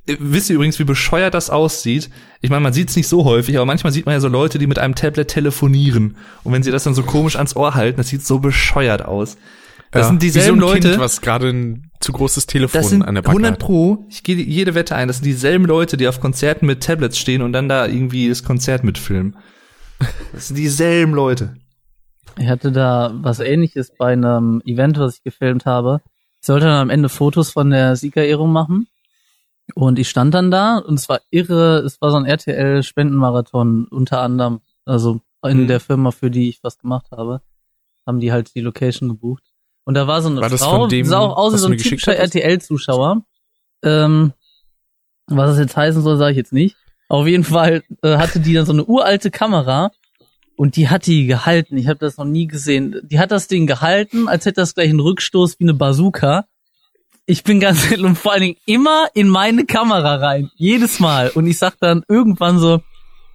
Wisst 0.06 0.50
ihr 0.50 0.56
übrigens, 0.56 0.78
wie 0.78 0.84
bescheuert 0.84 1.34
das 1.34 1.48
aussieht? 1.48 2.10
Ich 2.40 2.50
meine, 2.50 2.60
man 2.60 2.72
sieht 2.72 2.90
es 2.90 2.96
nicht 2.96 3.08
so 3.08 3.24
häufig, 3.24 3.56
aber 3.56 3.64
manchmal 3.64 3.92
sieht 3.92 4.04
man 4.06 4.14
ja 4.14 4.20
so 4.20 4.28
Leute, 4.28 4.58
die 4.58 4.66
mit 4.66 4.78
einem 4.78 4.94
Tablet 4.94 5.28
telefonieren. 5.28 6.16
Und 6.44 6.52
wenn 6.52 6.62
sie 6.62 6.70
das 6.70 6.84
dann 6.84 6.94
so 6.94 7.02
komisch 7.02 7.36
ans 7.36 7.56
Ohr 7.56 7.74
halten, 7.74 7.96
das 7.96 8.08
sieht 8.08 8.24
so 8.24 8.38
bescheuert 8.38 9.04
aus. 9.04 9.36
Das 9.90 10.02
Ja, 10.02 10.08
sind 10.08 10.22
wie 10.22 10.28
so 10.28 10.38
dieselben 10.38 10.58
ein 10.58 10.60
Leute. 10.60 10.88
Kind, 10.90 11.00
was 11.00 11.20
gerade 11.22 11.48
ein 11.48 11.90
zu 12.00 12.12
großes 12.12 12.46
Telefon 12.46 12.80
das 12.80 12.90
sind 12.90 13.02
an 13.02 13.14
der 13.14 13.22
Backe 13.22 13.30
100 13.30 13.52
hat. 13.52 13.58
Pro, 13.58 14.04
ich 14.10 14.22
gehe 14.22 14.36
jede 14.36 14.74
Wette 14.74 14.94
ein, 14.94 15.08
das 15.08 15.18
sind 15.18 15.24
dieselben 15.26 15.64
Leute, 15.64 15.96
die 15.96 16.06
auf 16.06 16.20
Konzerten 16.20 16.66
mit 16.66 16.82
Tablets 16.82 17.18
stehen 17.18 17.40
und 17.40 17.52
dann 17.54 17.68
da 17.68 17.86
irgendwie 17.86 18.28
das 18.28 18.44
Konzert 18.44 18.84
mitfilmen. 18.84 19.36
Das 20.32 20.48
sind 20.48 20.56
dieselben 20.56 21.12
Leute. 21.14 21.56
Ich 22.38 22.48
hatte 22.48 22.70
da 22.70 23.10
was 23.14 23.40
ähnliches 23.40 23.90
bei 23.96 24.12
einem 24.12 24.62
Event, 24.64 24.98
was 24.98 25.16
ich 25.16 25.22
gefilmt 25.24 25.64
habe. 25.66 26.02
Ich 26.40 26.46
sollte 26.46 26.66
dann 26.66 26.82
am 26.82 26.90
Ende 26.90 27.08
Fotos 27.08 27.50
von 27.50 27.70
der 27.70 27.96
Siegerehrung 27.96 28.52
machen. 28.52 28.86
Und 29.74 29.98
ich 29.98 30.08
stand 30.08 30.34
dann 30.34 30.50
da 30.50 30.78
und 30.78 30.94
es 30.94 31.08
war 31.08 31.20
irre, 31.30 31.78
es 31.80 32.00
war 32.00 32.10
so 32.10 32.16
ein 32.16 32.24
RTL-Spendenmarathon 32.26 33.86
unter 33.88 34.20
anderem, 34.20 34.60
also 34.84 35.20
in 35.44 35.62
Mhm. 35.62 35.66
der 35.68 35.80
Firma, 35.80 36.10
für 36.10 36.30
die 36.30 36.48
ich 36.48 36.62
was 36.64 36.78
gemacht 36.78 37.06
habe, 37.10 37.42
haben 38.06 38.20
die 38.20 38.32
halt 38.32 38.54
die 38.54 38.60
Location 38.60 39.08
gebucht. 39.08 39.44
Und 39.84 39.94
da 39.94 40.06
war 40.06 40.20
so 40.22 40.28
eine 40.28 40.40
War 40.40 40.50
Frau, 40.50 40.86
dem, 40.86 41.06
sah 41.06 41.18
auch 41.18 41.36
aus 41.36 41.54
wie 41.54 41.58
so 41.58 41.68
ein 41.68 41.78
typischer? 41.78 42.16
RTL-Zuschauer. 42.16 43.22
Ähm, 43.82 44.32
was 45.26 45.50
das 45.50 45.58
jetzt 45.58 45.76
heißen 45.76 46.02
soll, 46.02 46.16
sage 46.16 46.32
ich 46.32 46.36
jetzt 46.38 46.52
nicht. 46.52 46.76
Auf 47.08 47.26
jeden 47.26 47.44
Fall 47.44 47.82
äh, 48.02 48.16
hatte 48.16 48.40
die 48.40 48.54
dann 48.54 48.66
so 48.66 48.72
eine 48.72 48.84
uralte 48.84 49.30
Kamera 49.30 49.90
und 50.56 50.76
die 50.76 50.88
hat 50.88 51.06
die 51.06 51.26
gehalten. 51.26 51.76
Ich 51.78 51.86
habe 51.86 51.98
das 51.98 52.16
noch 52.16 52.24
nie 52.24 52.46
gesehen. 52.46 53.00
Die 53.04 53.18
hat 53.18 53.30
das 53.30 53.48
Ding 53.48 53.66
gehalten, 53.66 54.28
als 54.28 54.44
hätte 54.46 54.60
das 54.60 54.74
gleich 54.74 54.90
einen 54.90 55.00
Rückstoß 55.00 55.58
wie 55.60 55.64
eine 55.64 55.74
Bazooka. 55.74 56.46
Ich 57.30 57.44
bin 57.44 57.60
ganz 57.60 57.92
und 57.92 58.16
vor 58.16 58.32
allen 58.32 58.40
Dingen 58.40 58.56
immer 58.64 59.06
in 59.12 59.28
meine 59.28 59.66
Kamera 59.66 60.16
rein. 60.16 60.50
Jedes 60.56 60.98
Mal. 60.98 61.28
Und 61.28 61.46
ich 61.46 61.58
sag 61.58 61.78
dann 61.78 62.02
irgendwann 62.08 62.58
so, 62.58 62.80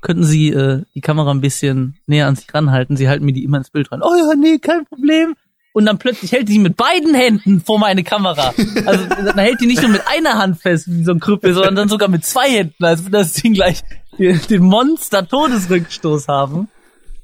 könnten 0.01 0.23
Sie 0.23 0.49
äh, 0.49 0.81
die 0.95 1.01
Kamera 1.01 1.29
ein 1.29 1.41
bisschen 1.41 1.99
näher 2.07 2.25
an 2.25 2.35
sich 2.35 2.51
ranhalten? 2.51 2.97
Sie 2.97 3.07
halten 3.07 3.23
mir 3.23 3.33
die 3.33 3.43
immer 3.43 3.59
ins 3.59 3.69
Bild 3.69 3.91
rein. 3.91 4.01
Oh 4.01 4.15
ja, 4.15 4.33
nee, 4.35 4.57
kein 4.57 4.85
Problem. 4.85 5.35
Und 5.73 5.85
dann 5.85 5.99
plötzlich 5.99 6.31
hält 6.31 6.49
die 6.49 6.57
mit 6.57 6.75
beiden 6.75 7.13
Händen 7.13 7.61
vor 7.61 7.77
meine 7.77 8.03
Kamera. 8.03 8.55
Also 8.85 9.05
dann 9.07 9.37
hält 9.37 9.61
die 9.61 9.67
nicht 9.67 9.83
nur 9.83 9.91
mit 9.91 10.01
einer 10.07 10.39
Hand 10.39 10.59
fest, 10.59 10.85
wie 10.87 11.03
so 11.03 11.11
ein 11.11 11.19
Krüppel, 11.19 11.53
sondern 11.53 11.75
dann 11.75 11.89
sogar 11.89 12.09
mit 12.09 12.25
zwei 12.25 12.49
Händen, 12.49 12.83
als 12.83 13.03
würde 13.03 13.19
das 13.19 13.33
Ding 13.33 13.53
gleich 13.53 13.81
den 14.17 14.63
Monster-Todesrückstoß 14.63 16.27
haben. 16.29 16.67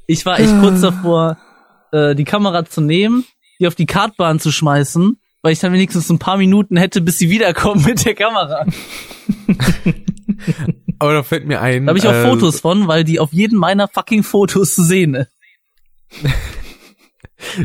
Ich 0.06 0.24
war 0.24 0.40
echt 0.40 0.60
kurz 0.60 0.82
davor, 0.82 1.38
äh, 1.92 2.14
die 2.14 2.26
Kamera 2.26 2.64
zu 2.64 2.82
nehmen, 2.82 3.26
die 3.60 3.66
auf 3.66 3.74
die 3.74 3.88
Kartbahn 3.88 4.40
zu 4.40 4.52
schmeißen, 4.52 5.20
weil 5.42 5.54
ich 5.54 5.60
dann 5.60 5.74
wenigstens 5.74 6.10
ein 6.10 6.20
paar 6.20 6.38
Minuten 6.38 6.78
hätte, 6.78 7.02
bis 7.02 7.18
sie 7.18 7.30
wiederkommen 7.30 7.84
mit 7.86 8.06
der 8.06 8.16
Kamera. 8.16 8.66
Aber 11.00 11.14
da 11.14 11.24
fällt 11.24 11.46
mir 11.46 11.62
ein. 11.62 11.86
Da 11.86 11.92
habe 11.92 12.00
ich 12.00 12.08
auch 12.08 12.14
äh, 12.14 12.28
Fotos 12.28 12.60
von, 12.60 12.88
weil 12.88 13.04
die 13.04 13.20
auf 13.20 13.32
jedem 13.32 13.58
meiner 13.58 13.88
fucking 13.88 14.24
Fotos 14.24 14.76
zu 14.76 14.84
sehen 14.84 15.16
ist. 15.16 15.32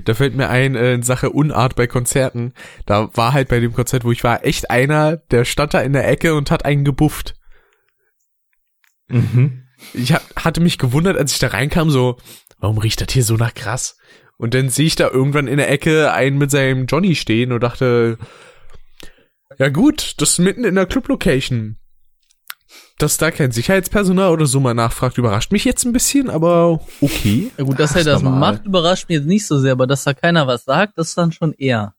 Da 0.05 0.15
fällt 0.15 0.37
mir 0.37 0.51
ein, 0.51 0.77
äh, 0.77 0.95
in 0.95 1.03
Sache 1.03 1.31
Unart 1.31 1.75
bei 1.75 1.89
Konzerten. 1.89 2.55
Da 2.87 3.11
war 3.17 3.33
halt 3.33 3.49
bei 3.49 3.59
dem 3.59 3.73
Konzert, 3.73 4.05
wo 4.05 4.13
ich 4.13 4.23
war, 4.23 4.45
echt 4.45 4.71
einer, 4.71 5.17
der 5.17 5.45
stand 5.45 5.75
da 5.75 5.81
in 5.81 5.93
der 5.93 6.09
Ecke 6.09 6.37
und 6.37 6.53
hat 6.53 6.65
einen 6.65 6.85
gebufft. 6.85 7.35
Mhm. 9.09 9.65
Ich 9.93 10.13
hab, 10.13 10.23
hatte 10.37 10.61
mich 10.61 10.79
gewundert, 10.79 11.17
als 11.17 11.33
ich 11.33 11.41
da 11.41 11.49
reinkam, 11.49 11.91
so, 11.91 12.19
warum 12.59 12.79
riecht 12.79 13.01
das 13.01 13.13
hier 13.13 13.25
so 13.25 13.35
nach 13.35 13.53
krass? 13.53 13.97
Und 14.37 14.55
dann 14.55 14.69
sehe 14.69 14.87
ich 14.87 14.97
da 14.97 15.09
irgendwann 15.09 15.47
in 15.47 15.59
der 15.59 15.71
Ecke 15.71 16.13
einen 16.13 16.39
mit 16.39 16.51
seinem 16.51 16.87
Johnny 16.87 17.15
stehen 17.15 17.53
und 17.53 17.63
dachte, 17.63 18.19
ja 19.59 19.69
gut, 19.69 20.15
das 20.19 20.31
ist 20.31 20.39
mitten 20.39 20.65
in 20.65 20.75
der 20.75 20.87
Club-Location. 20.87 21.77
Dass 22.99 23.17
da 23.19 23.31
kein 23.31 23.51
Sicherheitspersonal 23.53 24.31
oder 24.31 24.47
so 24.47 24.61
mal 24.61 24.75
nachfragt, 24.75 25.19
überrascht 25.19 25.53
mich 25.53 25.65
jetzt 25.65 25.85
ein 25.85 25.93
bisschen, 25.93 26.31
aber 26.31 26.81
okay. 27.01 27.51
Ja 27.59 27.65
gut, 27.65 27.79
dass 27.79 27.93
Ach, 27.93 27.97
er 27.97 28.05
das 28.05 28.23
normal. 28.23 28.53
macht, 28.55 28.67
überrascht 28.67 29.09
mich 29.09 29.19
jetzt 29.19 29.27
nicht 29.27 29.47
so 29.47 29.59
sehr, 29.59 29.73
aber 29.73 29.87
dass 29.87 30.05
da 30.05 30.15
keiner 30.15 30.47
was 30.47 30.65
sagt, 30.65 30.97
das 30.97 31.09
ist 31.09 31.19
dann 31.19 31.33
schon 31.33 31.53
eher. 31.53 31.95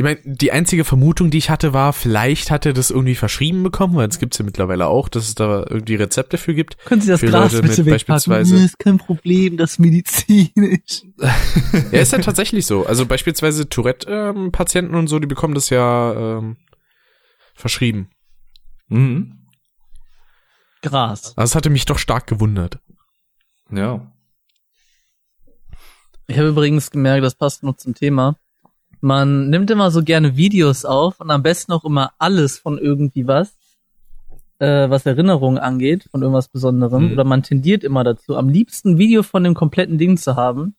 Ich 0.00 0.04
meine, 0.04 0.18
die 0.24 0.50
einzige 0.50 0.84
Vermutung, 0.86 1.28
die 1.30 1.36
ich 1.36 1.50
hatte, 1.50 1.74
war, 1.74 1.92
vielleicht 1.92 2.50
hat 2.50 2.64
er 2.64 2.72
das 2.72 2.90
irgendwie 2.90 3.14
verschrieben 3.14 3.62
bekommen, 3.62 3.96
weil 3.96 4.08
es 4.08 4.18
gibt's 4.18 4.38
ja 4.38 4.46
mittlerweile 4.46 4.86
auch, 4.86 5.10
dass 5.10 5.28
es 5.28 5.34
da 5.34 5.58
irgendwie 5.68 5.96
Rezepte 5.96 6.38
für 6.38 6.54
gibt. 6.54 6.78
Können 6.86 7.02
Sie 7.02 7.08
das 7.08 7.20
Für 7.20 7.26
Glas 7.26 7.52
Leute 7.52 7.68
bitte 7.68 7.84
mit 7.84 7.92
wegpacken? 7.92 8.14
beispielsweise- 8.14 8.54
Nee, 8.54 8.64
ist 8.64 8.78
kein 8.78 8.96
Problem, 8.96 9.58
das 9.58 9.72
ist 9.72 9.78
medizinisch. 9.78 11.02
Ja, 11.92 12.00
ist 12.00 12.12
ja 12.12 12.18
tatsächlich 12.20 12.64
so. 12.64 12.86
Also 12.86 13.04
beispielsweise 13.04 13.68
Tourette-Patienten 13.68 14.94
und 14.94 15.08
so, 15.08 15.18
die 15.18 15.26
bekommen 15.26 15.52
das 15.54 15.68
ja 15.68 16.38
ähm, 16.38 16.56
verschrieben. 17.54 18.08
Mhm. 18.88 19.36
Gras. 20.80 21.34
Also 21.36 21.50
es 21.50 21.54
hatte 21.54 21.68
mich 21.68 21.84
doch 21.84 21.98
stark 21.98 22.26
gewundert. 22.26 22.78
Ja. 23.70 24.10
Ich 26.26 26.38
habe 26.38 26.48
übrigens 26.48 26.90
gemerkt, 26.90 27.22
das 27.22 27.34
passt 27.34 27.62
noch 27.64 27.76
zum 27.76 27.94
Thema. 27.94 28.36
Man 29.00 29.48
nimmt 29.50 29.70
immer 29.70 29.90
so 29.90 30.02
gerne 30.02 30.36
Videos 30.36 30.84
auf 30.84 31.20
und 31.20 31.30
am 31.30 31.42
besten 31.42 31.72
auch 31.72 31.84
immer 31.84 32.12
alles 32.18 32.58
von 32.58 32.78
irgendwie 32.78 33.26
was, 33.26 33.56
äh, 34.58 34.90
was 34.90 35.06
Erinnerungen 35.06 35.58
angeht, 35.58 36.08
von 36.10 36.22
irgendwas 36.22 36.48
Besonderem. 36.48 37.06
Mhm. 37.06 37.12
Oder 37.12 37.24
man 37.24 37.42
tendiert 37.42 37.82
immer 37.82 38.04
dazu, 38.04 38.36
am 38.36 38.48
liebsten 38.48 38.90
ein 38.90 38.98
Video 38.98 39.22
von 39.22 39.44
dem 39.44 39.54
kompletten 39.54 39.98
Ding 39.98 40.16
zu 40.16 40.36
haben. 40.36 40.74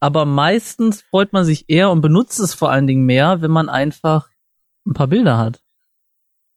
Aber 0.00 0.26
meistens 0.26 1.02
freut 1.02 1.32
man 1.32 1.44
sich 1.44 1.64
eher 1.68 1.90
und 1.90 2.02
benutzt 2.02 2.38
es 2.38 2.52
vor 2.52 2.70
allen 2.70 2.86
Dingen 2.86 3.06
mehr, 3.06 3.40
wenn 3.40 3.50
man 3.50 3.68
einfach 3.68 4.28
ein 4.86 4.92
paar 4.92 5.06
Bilder 5.06 5.38
hat. 5.38 5.62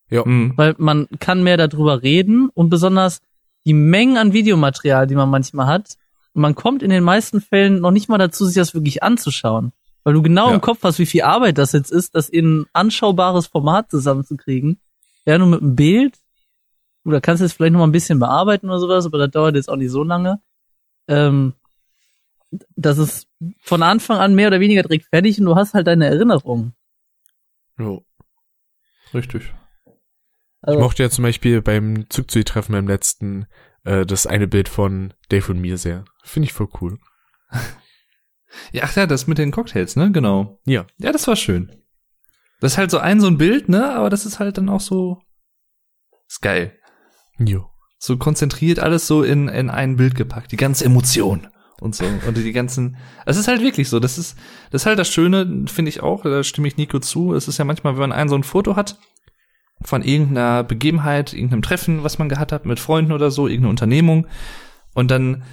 Ja. 0.10 0.24
Mhm. 0.26 0.54
weil 0.56 0.74
man 0.78 1.08
kann 1.20 1.44
mehr 1.44 1.58
darüber 1.58 2.02
reden 2.02 2.50
und 2.54 2.70
besonders 2.70 3.22
die 3.66 3.74
Mengen 3.74 4.16
an 4.16 4.32
Videomaterial, 4.32 5.06
die 5.06 5.16
man 5.16 5.30
manchmal 5.30 5.68
hat, 5.68 5.98
man 6.34 6.56
kommt 6.56 6.84
in 6.84 6.90
den 6.90 7.04
meisten 7.04 7.42
Fällen 7.42 7.82
noch 7.82 7.92
nicht 7.92 8.08
mal 8.08 8.18
dazu, 8.18 8.46
sich 8.46 8.56
das 8.56 8.74
wirklich 8.74 9.04
anzuschauen. 9.04 9.74
Weil 10.08 10.14
du 10.14 10.22
genau 10.22 10.48
Ja. 10.48 10.56
im 10.56 10.62
Kopf 10.62 10.84
hast, 10.84 11.00
wie 11.00 11.06
viel 11.06 11.24
Arbeit 11.24 11.58
das 11.58 11.74
jetzt 11.74 11.92
ist, 11.92 12.16
das 12.16 12.30
in 12.30 12.62
ein 12.62 12.66
anschaubares 12.72 13.48
Format 13.48 13.92
zusammenzukriegen. 13.92 14.80
Ja, 15.26 15.38
nur 15.38 15.50
mit 15.50 15.62
einem 15.62 15.76
Bild. 15.76 16.18
Oder 17.04 17.20
kannst 17.20 17.42
du 17.42 17.46
es 17.46 17.52
vielleicht 17.52 17.74
noch 17.74 17.80
mal 17.82 17.88
ein 17.88 17.92
bisschen 17.92 18.18
bearbeiten 18.18 18.68
oder 18.70 18.80
sowas, 18.80 19.06
aber 19.06 19.18
das 19.18 19.32
dauert 19.32 19.56
jetzt 19.58 19.68
auch 19.70 19.76
nicht 19.76 19.92
so 19.92 20.04
lange. 20.06 20.42
Ähm, 21.10 21.56
das 22.78 22.98
ist 23.00 23.28
von 23.64 23.84
Anfang 23.84 24.18
an 24.20 24.34
mehr 24.34 24.48
oder 24.48 24.62
weniger 24.62 24.84
direkt 24.84 25.08
fertig 25.08 25.42
und 25.42 25.46
du 25.46 25.56
hast 25.58 25.74
halt 25.74 25.88
deine 25.88 26.06
Erinnerungen. 26.06 26.74
Jo. 27.78 28.06
Richtig. 29.14 29.54
Ich 29.88 29.94
Also, 30.62 30.80
mochte 30.80 31.04
ja 31.04 31.10
zum 31.10 31.24
Beispiel 31.24 31.62
beim 31.62 32.10
Zugzui-Treffen 32.10 32.72
beim 32.72 32.88
letzten 32.88 33.46
äh, 33.84 34.06
das 34.06 34.26
eine 34.26 34.48
Bild 34.48 34.70
von 34.70 35.14
Dave 35.28 35.52
und 35.52 35.60
mir 35.60 35.78
sehr. 35.78 36.06
Finde 36.24 36.46
ich 36.46 36.54
voll 36.54 36.70
cool. 36.80 36.98
Ja, 38.72 38.84
ach 38.86 38.96
ja, 38.96 39.08
das 39.08 39.28
mit 39.28 39.38
den 39.38 39.52
Cocktails, 39.52 39.96
ne? 39.96 40.12
Genau. 40.12 40.60
Ja. 40.66 40.86
Ja, 40.98 41.12
das 41.12 41.28
war 41.28 41.36
schön. 41.36 41.72
Das 42.60 42.74
ist 42.74 42.78
halt 42.78 42.92
so 42.92 42.98
ein 42.98 43.20
so 43.20 43.28
ein 43.28 43.38
Bild, 43.38 43.70
ne? 43.70 43.94
Aber 43.94 44.10
das 44.10 44.26
ist 44.26 44.40
halt 44.40 44.58
dann 44.58 44.70
auch 44.70 44.82
so 44.82 45.20
ist 46.28 46.42
geil. 46.42 46.78
Jo. 47.40 47.70
So 48.00 48.18
konzentriert 48.18 48.80
alles 48.80 49.08
so 49.08 49.24
in 49.24 49.48
in 49.48 49.70
ein 49.70 49.96
Bild 49.96 50.16
gepackt, 50.16 50.52
die 50.52 50.58
ganze 50.58 50.86
Emotion 50.86 51.48
und 51.80 51.96
so 51.96 52.06
und 52.06 52.38
die 52.38 52.52
ganzen 52.52 52.98
Es 53.26 53.38
ist 53.38 53.48
halt 53.48 53.62
wirklich 53.62 53.90
so, 53.90 54.00
das 54.00 54.18
ist 54.18 54.38
das 54.72 54.82
ist 54.82 54.86
halt 54.86 55.00
das 55.00 55.10
schöne, 55.10 55.66
finde 55.68 55.90
ich 55.90 56.02
auch, 56.02 56.24
da 56.24 56.44
stimme 56.44 56.68
ich 56.68 56.78
Nico 56.78 57.00
zu. 57.00 57.34
Es 57.34 57.48
ist 57.48 57.58
ja 57.58 57.66
manchmal, 57.66 57.94
wenn 57.94 58.10
man 58.10 58.12
ein 58.12 58.30
so 58.30 58.36
ein 58.36 58.44
Foto 58.44 58.76
hat 58.76 58.98
von 59.82 60.02
irgendeiner 60.02 60.64
Begebenheit, 60.64 61.34
irgendeinem 61.34 61.62
Treffen, 61.62 62.04
was 62.04 62.18
man 62.18 62.30
gehabt 62.30 62.52
hat 62.52 62.66
mit 62.66 62.80
Freunden 62.80 63.12
oder 63.12 63.30
so, 63.30 63.48
irgendeine 63.48 63.70
Unternehmung 63.70 64.28
und 64.96 65.12
dann 65.12 65.44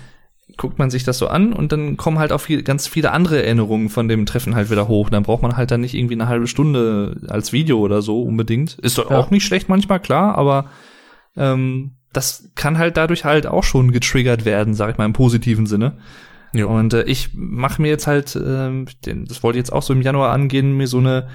guckt 0.57 0.79
man 0.79 0.91
sich 0.91 1.05
das 1.05 1.19
so 1.19 1.29
an 1.29 1.53
und 1.53 1.73
dann 1.73 1.97
kommen 1.97 2.19
halt 2.19 2.33
auch 2.33 2.41
viel, 2.41 2.63
ganz 2.63 2.87
viele 2.87 3.13
andere 3.13 3.43
Erinnerungen 3.43 3.89
von 3.89 4.09
dem 4.09 4.27
Treffen 4.27 4.55
halt 4.55 4.71
wieder 4.71 4.89
hoch. 4.89 5.11
Dann 5.11 5.23
braucht 5.23 5.43
man 5.43 5.57
halt 5.57 5.71
dann 5.71 5.81
nicht 5.81 5.95
irgendwie 5.95 6.15
eine 6.15 6.29
halbe 6.29 6.47
Stunde 6.47 7.21
als 7.29 7.53
Video 7.53 7.79
oder 7.79 8.03
so 8.03 8.23
unbedingt. 8.23 8.75
Ist 8.81 8.99
doch 8.99 9.11
Ja. 9.11 9.19
auch 9.19 9.31
nicht 9.31 9.45
schlecht 9.45 9.69
manchmal, 9.69 10.01
klar, 10.01 10.37
aber 10.37 10.67
ähm, 11.37 11.93
das 12.13 12.51
kann 12.55 12.79
halt 12.79 12.97
dadurch 12.97 13.25
halt 13.25 13.47
auch 13.47 13.65
schon 13.65 13.91
getriggert 13.93 14.45
werden, 14.45 14.75
sag 14.75 14.91
ich 14.91 14.99
mal 14.99 15.05
im 15.05 15.13
positiven 15.13 15.67
Sinne. 15.67 15.99
Ja. 16.53 16.67
Und 16.67 16.95
äh, 16.95 17.03
ich 17.05 17.31
mache 17.35 17.83
mir 17.83 17.89
jetzt 17.89 18.07
halt, 18.07 18.37
den, 18.37 18.87
das 19.27 19.43
wollte 19.43 19.59
ich 19.59 19.63
jetzt 19.63 19.73
auch 19.73 19.83
so 19.83 19.93
im 19.93 20.03
Januar 20.03 20.33
angehen, 20.33 20.77
mir 20.77 20.87
so 20.87 20.99
eine 20.99 21.27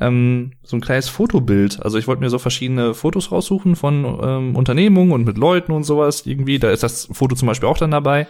ähm, 0.00 0.52
so 0.62 0.76
ein 0.76 0.80
kleines 0.80 1.08
Fotobild. 1.08 1.82
Also 1.82 1.98
ich 1.98 2.06
wollte 2.06 2.22
mir 2.22 2.30
so 2.30 2.38
verschiedene 2.38 2.94
Fotos 2.94 3.32
raussuchen 3.32 3.74
von 3.74 4.04
ähm, 4.22 4.54
Unternehmungen 4.56 5.10
und 5.10 5.24
mit 5.24 5.38
Leuten 5.38 5.72
und 5.72 5.82
sowas 5.82 6.24
irgendwie. 6.24 6.60
Da 6.60 6.70
ist 6.70 6.84
das 6.84 7.08
Foto 7.10 7.34
zum 7.34 7.48
Beispiel 7.48 7.68
auch 7.68 7.78
dann 7.78 7.90
dabei. 7.90 8.28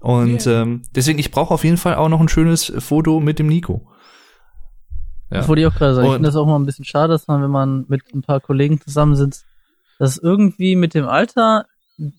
Und 0.00 0.46
ähm, 0.46 0.82
deswegen, 0.94 1.18
ich 1.18 1.30
brauche 1.30 1.52
auf 1.54 1.62
jeden 1.64 1.76
Fall 1.76 1.94
auch 1.96 2.08
noch 2.08 2.20
ein 2.20 2.28
schönes 2.28 2.72
Foto 2.78 3.20
mit 3.20 3.38
dem 3.38 3.46
Nico. 3.48 3.86
Ja. 5.30 5.38
Das 5.38 5.48
wollte 5.48 5.60
ich 5.62 5.66
auch 5.68 5.74
gerade 5.74 5.94
sagen. 5.94 6.06
Ich 6.06 6.10
Und- 6.10 6.16
finde 6.16 6.28
das 6.28 6.36
auch 6.36 6.46
mal 6.46 6.56
ein 6.58 6.66
bisschen 6.66 6.84
schade, 6.84 7.12
dass 7.12 7.28
man, 7.28 7.42
wenn 7.42 7.50
man 7.50 7.84
mit 7.88 8.02
ein 8.14 8.22
paar 8.22 8.40
Kollegen 8.40 8.80
zusammensitzt, 8.80 9.44
dass 9.98 10.16
irgendwie 10.16 10.74
mit 10.76 10.94
dem 10.94 11.06
Alter, 11.06 11.66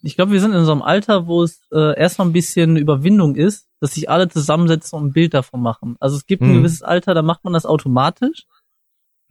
ich 0.04 0.16
glaube, 0.16 0.32
wir 0.32 0.40
sind 0.40 0.54
in 0.54 0.64
so 0.66 0.72
einem 0.72 0.84
Alter, 0.84 1.26
wo 1.28 1.44
es 1.44 1.62
äh, 1.74 1.98
erstmal 2.00 2.28
ein 2.28 2.34
bisschen 2.34 2.78
Überwindung 2.78 3.36
ist, 3.36 3.68
dass 3.80 3.96
sich 3.96 4.10
alle 4.10 4.30
zusammensetzen 4.30 4.98
und 5.00 5.08
ein 5.08 5.14
Bild 5.14 5.34
davon 5.34 5.62
machen. 5.62 5.98
Also 6.00 6.16
es 6.16 6.28
gibt 6.28 6.44
ein 6.44 6.50
Mhm. 6.52 6.58
gewisses 6.60 6.84
Alter, 6.84 7.16
da 7.16 7.24
macht 7.24 7.44
man 7.44 7.54
das 7.54 7.66
automatisch. 7.66 8.46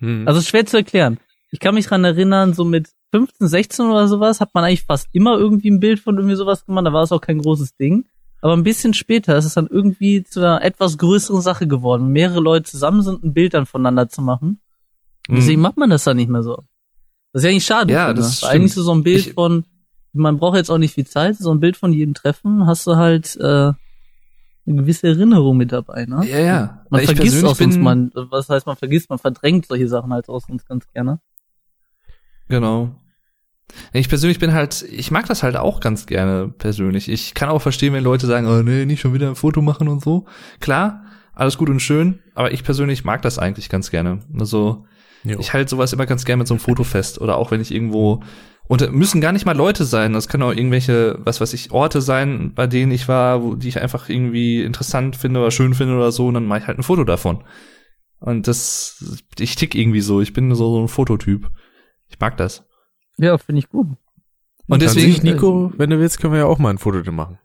Hm. 0.00 0.26
Also 0.26 0.40
schwer 0.40 0.66
zu 0.66 0.76
erklären. 0.76 1.18
Ich 1.52 1.60
kann 1.60 1.74
mich 1.76 1.86
dran 1.86 2.04
erinnern, 2.04 2.52
so 2.54 2.64
mit 2.64 2.88
15, 3.12 3.46
16 3.48 3.86
oder 3.86 4.08
sowas 4.08 4.40
hat 4.40 4.54
man 4.54 4.64
eigentlich 4.64 4.84
fast 4.84 5.08
immer 5.12 5.36
irgendwie 5.38 5.70
ein 5.70 5.80
Bild 5.80 6.00
von 6.00 6.16
irgendwie 6.16 6.36
sowas 6.36 6.64
gemacht. 6.66 6.86
Da 6.86 6.92
war 6.92 7.02
es 7.02 7.12
auch 7.12 7.20
kein 7.20 7.38
großes 7.38 7.76
Ding. 7.76 8.06
Aber 8.42 8.54
ein 8.54 8.62
bisschen 8.62 8.94
später 8.94 9.36
ist 9.36 9.44
es 9.44 9.54
dann 9.54 9.66
irgendwie 9.66 10.22
zu 10.24 10.40
einer 10.40 10.62
etwas 10.62 10.96
größeren 10.98 11.42
Sache 11.42 11.66
geworden. 11.66 12.08
Mehrere 12.08 12.40
Leute 12.40 12.70
zusammen 12.70 13.02
sind, 13.02 13.22
ein 13.22 13.34
Bild 13.34 13.52
dann 13.54 13.66
voneinander 13.66 14.08
zu 14.08 14.22
machen. 14.22 14.60
Und 15.28 15.36
Deswegen 15.36 15.60
macht 15.60 15.76
man 15.76 15.90
das 15.90 16.04
dann 16.04 16.16
nicht 16.16 16.30
mehr 16.30 16.42
so. 16.42 16.64
Das 17.32 17.42
ist 17.42 17.44
ja 17.44 17.50
eigentlich 17.50 17.66
schade. 17.66 17.92
Ja, 17.92 18.06
finde. 18.06 18.22
das 18.22 18.42
Weil 18.42 18.50
Eigentlich 18.50 18.72
so, 18.74 18.82
so 18.82 18.92
ein 18.92 19.02
Bild 19.02 19.26
Ich- 19.28 19.34
von, 19.34 19.64
man 20.12 20.38
braucht 20.38 20.56
jetzt 20.56 20.70
auch 20.70 20.78
nicht 20.78 20.94
viel 20.94 21.06
Zeit, 21.06 21.36
so 21.36 21.52
ein 21.52 21.60
Bild 21.60 21.76
von 21.76 21.92
jedem 21.92 22.14
Treffen 22.14 22.66
hast 22.66 22.86
du 22.86 22.96
halt 22.96 23.36
äh, 23.36 23.44
eine 23.44 23.76
gewisse 24.66 25.08
Erinnerung 25.08 25.56
mit 25.56 25.70
dabei, 25.72 26.06
ne? 26.06 26.26
Ja, 26.26 26.38
ja. 26.38 26.84
Man 26.90 27.00
ich 27.02 27.06
vergisst 27.06 27.44
auch 27.44 27.54
sonst, 27.54 27.76
man, 27.78 28.10
was 28.14 28.48
heißt 28.48 28.66
man 28.66 28.76
vergisst, 28.76 29.08
man 29.10 29.18
verdrängt 29.18 29.66
solche 29.66 29.88
Sachen 29.88 30.12
halt 30.12 30.28
auch 30.28 30.40
sonst 30.40 30.66
ganz 30.66 30.86
gerne. 30.92 31.20
Genau. 32.48 32.90
Ich 33.92 34.08
persönlich 34.08 34.38
bin 34.38 34.52
halt, 34.52 34.82
ich 34.90 35.10
mag 35.10 35.26
das 35.26 35.42
halt 35.42 35.56
auch 35.56 35.80
ganz 35.80 36.06
gerne 36.06 36.48
persönlich. 36.48 37.08
Ich 37.08 37.34
kann 37.34 37.48
auch 37.48 37.62
verstehen, 37.62 37.92
wenn 37.92 38.04
Leute 38.04 38.26
sagen, 38.26 38.46
oh 38.46 38.62
nee, 38.62 38.84
nicht 38.86 39.00
schon 39.00 39.14
wieder 39.14 39.28
ein 39.28 39.36
Foto 39.36 39.62
machen 39.62 39.88
und 39.88 40.02
so. 40.02 40.26
Klar, 40.60 41.04
alles 41.34 41.58
gut 41.58 41.70
und 41.70 41.80
schön, 41.80 42.20
aber 42.34 42.52
ich 42.52 42.64
persönlich 42.64 43.04
mag 43.04 43.22
das 43.22 43.38
eigentlich 43.38 43.68
ganz 43.68 43.90
gerne. 43.90 44.20
Also 44.38 44.84
Jo. 45.24 45.38
ich 45.38 45.52
halte 45.52 45.70
sowas 45.70 45.92
immer 45.92 46.06
ganz 46.06 46.24
gerne 46.24 46.38
mit 46.38 46.48
so 46.48 46.54
einem 46.54 46.60
Foto 46.60 46.84
fest 46.84 47.20
oder 47.20 47.36
auch 47.36 47.50
wenn 47.50 47.60
ich 47.60 47.74
irgendwo 47.74 48.22
und 48.70 48.92
müssen 48.92 49.20
gar 49.20 49.32
nicht 49.32 49.46
mal 49.46 49.56
Leute 49.56 49.84
sein, 49.84 50.12
das 50.12 50.28
können 50.28 50.44
auch 50.44 50.54
irgendwelche, 50.54 51.18
was 51.24 51.40
weiß 51.40 51.54
ich, 51.54 51.72
Orte 51.72 52.00
sein, 52.00 52.52
bei 52.54 52.68
denen 52.68 52.92
ich 52.92 53.08
war, 53.08 53.42
wo 53.42 53.56
die 53.56 53.66
ich 53.66 53.82
einfach 53.82 54.08
irgendwie 54.08 54.62
interessant 54.62 55.16
finde 55.16 55.40
oder 55.40 55.50
schön 55.50 55.74
finde 55.74 55.96
oder 55.96 56.12
so, 56.12 56.28
und 56.28 56.34
dann 56.34 56.46
mache 56.46 56.60
ich 56.60 56.66
halt 56.68 56.78
ein 56.78 56.84
Foto 56.84 57.02
davon. 57.02 57.42
Und 58.20 58.46
das, 58.46 59.24
ich 59.40 59.56
tick 59.56 59.74
irgendwie 59.74 60.02
so, 60.02 60.20
ich 60.20 60.32
bin 60.34 60.54
so, 60.54 60.72
so 60.72 60.80
ein 60.80 60.86
Fototyp. 60.86 61.50
Ich 62.06 62.20
mag 62.20 62.36
das. 62.36 62.64
Ja, 63.20 63.36
finde 63.36 63.58
ich 63.58 63.68
gut. 63.68 63.86
Und 64.66 64.80
deswegen, 64.80 65.12
sehe 65.12 65.16
ich, 65.16 65.22
Nico, 65.22 65.72
wenn 65.76 65.90
du 65.90 65.98
willst, 65.98 66.20
können 66.20 66.32
wir 66.32 66.40
ja 66.40 66.46
auch 66.46 66.58
mal 66.58 66.70
ein 66.70 66.78
Foto 66.78 67.02
dir 67.02 67.12
machen. 67.12 67.38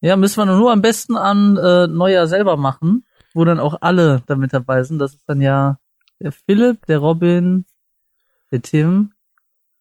Ja, 0.00 0.16
müssen 0.16 0.36
wir 0.38 0.46
nur 0.46 0.72
am 0.72 0.82
besten 0.82 1.16
an 1.16 1.56
äh, 1.56 1.86
Neujahr 1.86 2.26
selber 2.26 2.56
machen, 2.56 3.06
wo 3.34 3.44
dann 3.44 3.60
auch 3.60 3.78
alle 3.82 4.22
damit 4.26 4.52
dabei 4.52 4.82
sind. 4.82 4.98
Das 4.98 5.14
ist 5.14 5.28
dann 5.28 5.40
ja 5.40 5.78
der 6.20 6.32
Philipp, 6.32 6.86
der 6.86 6.98
Robin, 6.98 7.66
der 8.50 8.62
Tim, 8.62 9.12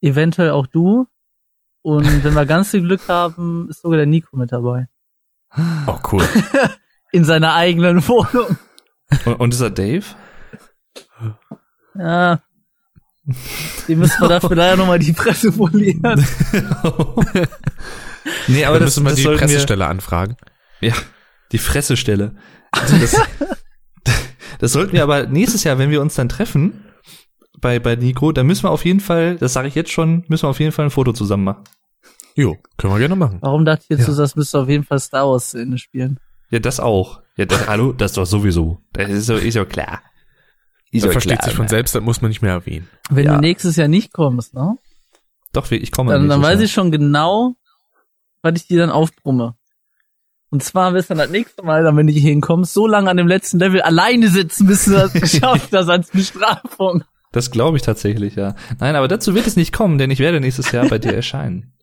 eventuell 0.02 0.52
auch 0.52 0.68
du. 0.68 1.08
Und 1.82 2.06
wenn 2.24 2.36
wir 2.36 2.46
ganz 2.46 2.70
viel 2.70 2.82
Glück 2.82 3.08
haben, 3.08 3.68
ist 3.70 3.82
sogar 3.82 3.98
der 3.98 4.06
Nico 4.06 4.38
mit 4.38 4.52
dabei. 4.52 4.88
Oh, 5.88 5.98
cool. 6.12 6.28
In 7.12 7.26
seiner 7.26 7.56
eigenen 7.56 8.08
Wohnung. 8.08 8.58
Und, 9.26 9.40
und 9.40 9.54
dieser 9.54 9.70
Dave? 9.72 10.06
Ja. 11.96 12.42
Die 13.88 13.96
müssen 13.96 14.20
wir 14.22 14.28
dafür 14.28 14.56
leider 14.56 14.76
nochmal 14.78 15.00
die 15.00 15.14
Presse 15.14 15.52
folieren. 15.54 16.02
nee, 18.48 18.66
aber 18.66 18.80
Dann 18.80 18.86
das, 18.86 18.96
müssen 18.98 19.04
wir 19.04 19.10
das 19.12 19.16
die 19.18 19.22
sollten 19.24 19.40
wir, 19.42 19.48
Pressestelle 19.48 19.88
anfragen. 19.88 20.38
ja, 20.82 20.94
die 21.52 21.58
Fressestelle. 21.58 22.36
Also 22.76 22.98
das, 22.98 23.16
das 24.58 24.72
sollten 24.72 24.94
wir 24.94 25.04
aber 25.04 25.28
nächstes 25.28 25.64
Jahr, 25.64 25.78
wenn 25.78 25.92
wir 25.92 26.02
uns 26.02 26.16
dann 26.16 26.28
treffen, 26.28 26.84
bei, 27.62 27.78
bei 27.78 27.96
Nico, 27.96 28.32
dann 28.32 28.48
müssen 28.48 28.64
wir 28.64 28.72
auf 28.72 28.84
jeden 28.84 29.00
Fall, 29.00 29.36
das 29.38 29.54
sage 29.54 29.68
ich 29.68 29.76
jetzt 29.76 29.92
schon, 29.92 30.24
müssen 30.28 30.46
wir 30.46 30.50
auf 30.50 30.60
jeden 30.60 30.72
Fall 30.72 30.86
ein 30.86 30.90
Foto 30.92 31.14
zusammen 31.14 31.44
machen. 31.44 31.64
Jo, 32.36 32.58
können 32.78 32.92
wir 32.94 32.98
gerne 32.98 33.16
machen. 33.16 33.38
Warum 33.42 33.64
dachte 33.64 33.84
ich 33.84 33.90
jetzt, 33.90 34.08
Ja. 34.08 34.14
so, 34.14 34.20
das 34.20 34.36
müsste 34.36 34.58
auf 34.60 34.70
jeden 34.70 34.84
Fall 34.84 34.98
Star 35.00 35.30
Wars 35.30 35.52
zu 35.52 35.60
Ende 35.60 35.78
spielen? 35.78 36.20
Ja, 36.50 36.58
das 36.58 36.80
auch. 36.80 37.22
Ja, 37.38 37.46
das, 37.46 37.68
hallo, 37.68 37.94
das 37.94 38.14
doch 38.14 38.26
sowieso. 38.26 38.80
Das 38.94 39.08
ist 39.12 39.28
so, 39.28 39.36
ist 39.36 39.54
ja 39.54 39.66
klar. 39.66 40.02
Ist 40.94 41.06
Das 41.06 41.12
versteht 41.12 41.40
klar, 41.40 41.46
sich 41.50 41.56
von 41.56 41.66
ne? 41.66 41.70
selbst, 41.70 41.96
das 41.96 42.04
muss 42.04 42.22
man 42.22 42.30
nicht 42.30 42.42
mehr 42.42 42.52
erwähnen. 42.52 42.88
Wenn 43.10 43.26
Ja. 43.26 43.36
du 43.36 43.42
nächstes 43.42 43.76
Jahr 43.76 43.88
nicht 43.88 44.14
kommst, 44.14 44.54
ne? 44.54 44.78
Doch, 45.52 45.70
ich 45.72 45.92
komme. 45.92 46.12
Dann, 46.14 46.30
dann 46.30 46.42
weiß 46.42 46.56
Jahr. 46.56 46.64
ich 46.64 46.72
schon 46.72 46.92
genau, 46.92 47.56
was 48.42 48.54
ich 48.56 48.68
dir 48.68 48.80
dann 48.80 48.90
aufbrumme. 48.90 49.56
Und 50.50 50.64
zwar 50.64 50.94
wirst 50.94 51.10
du 51.10 51.16
dann 51.16 51.20
das 51.26 51.32
nächste 51.32 51.64
Mal, 51.64 51.84
dann, 51.84 51.98
wenn 51.98 52.06
du 52.08 52.14
hier 52.14 52.22
hinkommst, 52.22 52.74
so 52.74 52.86
lange 52.86 53.10
an 53.10 53.18
dem 53.18 53.28
letzten 53.28 53.58
Level 53.60 53.82
alleine 53.82 54.28
sitzen, 54.30 54.68
bis 54.68 54.86
du 54.86 54.92
das 54.92 55.14
geschafft 55.14 55.70
hast 55.74 55.90
als 55.90 56.12
Bestrafung. 56.12 57.04
Das 57.32 57.50
glaube 57.50 57.78
ich 57.78 57.84
tatsächlich, 57.84 58.36
ja. 58.36 58.56
Nein, 58.80 58.96
aber 58.96 59.08
dazu 59.08 59.34
wird 59.34 59.48
es 59.48 59.56
nicht 59.56 59.74
kommen, 59.74 59.98
denn 59.98 60.12
ich 60.12 60.20
werde 60.20 60.40
nächstes 60.40 60.72
Jahr 60.72 60.88
bei 60.88 61.00
dir 61.00 61.14
erscheinen. 61.14 61.74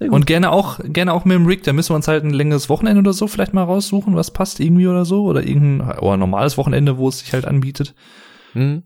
Und 0.00 0.26
gerne 0.26 0.50
auch, 0.50 0.80
gerne 0.82 1.12
auch 1.12 1.24
mit 1.24 1.36
dem 1.36 1.46
Rick, 1.46 1.62
da 1.62 1.72
müssen 1.72 1.90
wir 1.90 1.96
uns 1.96 2.08
halt 2.08 2.24
ein 2.24 2.34
längeres 2.34 2.68
Wochenende 2.68 2.98
oder 2.98 3.12
so 3.12 3.26
vielleicht 3.28 3.54
mal 3.54 3.62
raussuchen, 3.62 4.16
was 4.16 4.32
passt 4.32 4.60
irgendwie 4.60 4.88
oder 4.88 5.04
so. 5.04 5.24
Oder 5.24 5.44
irgendein, 5.44 5.98
oder 5.98 6.14
ein 6.14 6.20
normales 6.20 6.58
Wochenende, 6.58 6.98
wo 6.98 7.08
es 7.08 7.20
sich 7.20 7.32
halt 7.32 7.44
anbietet. 7.44 7.94
Hm? 8.52 8.82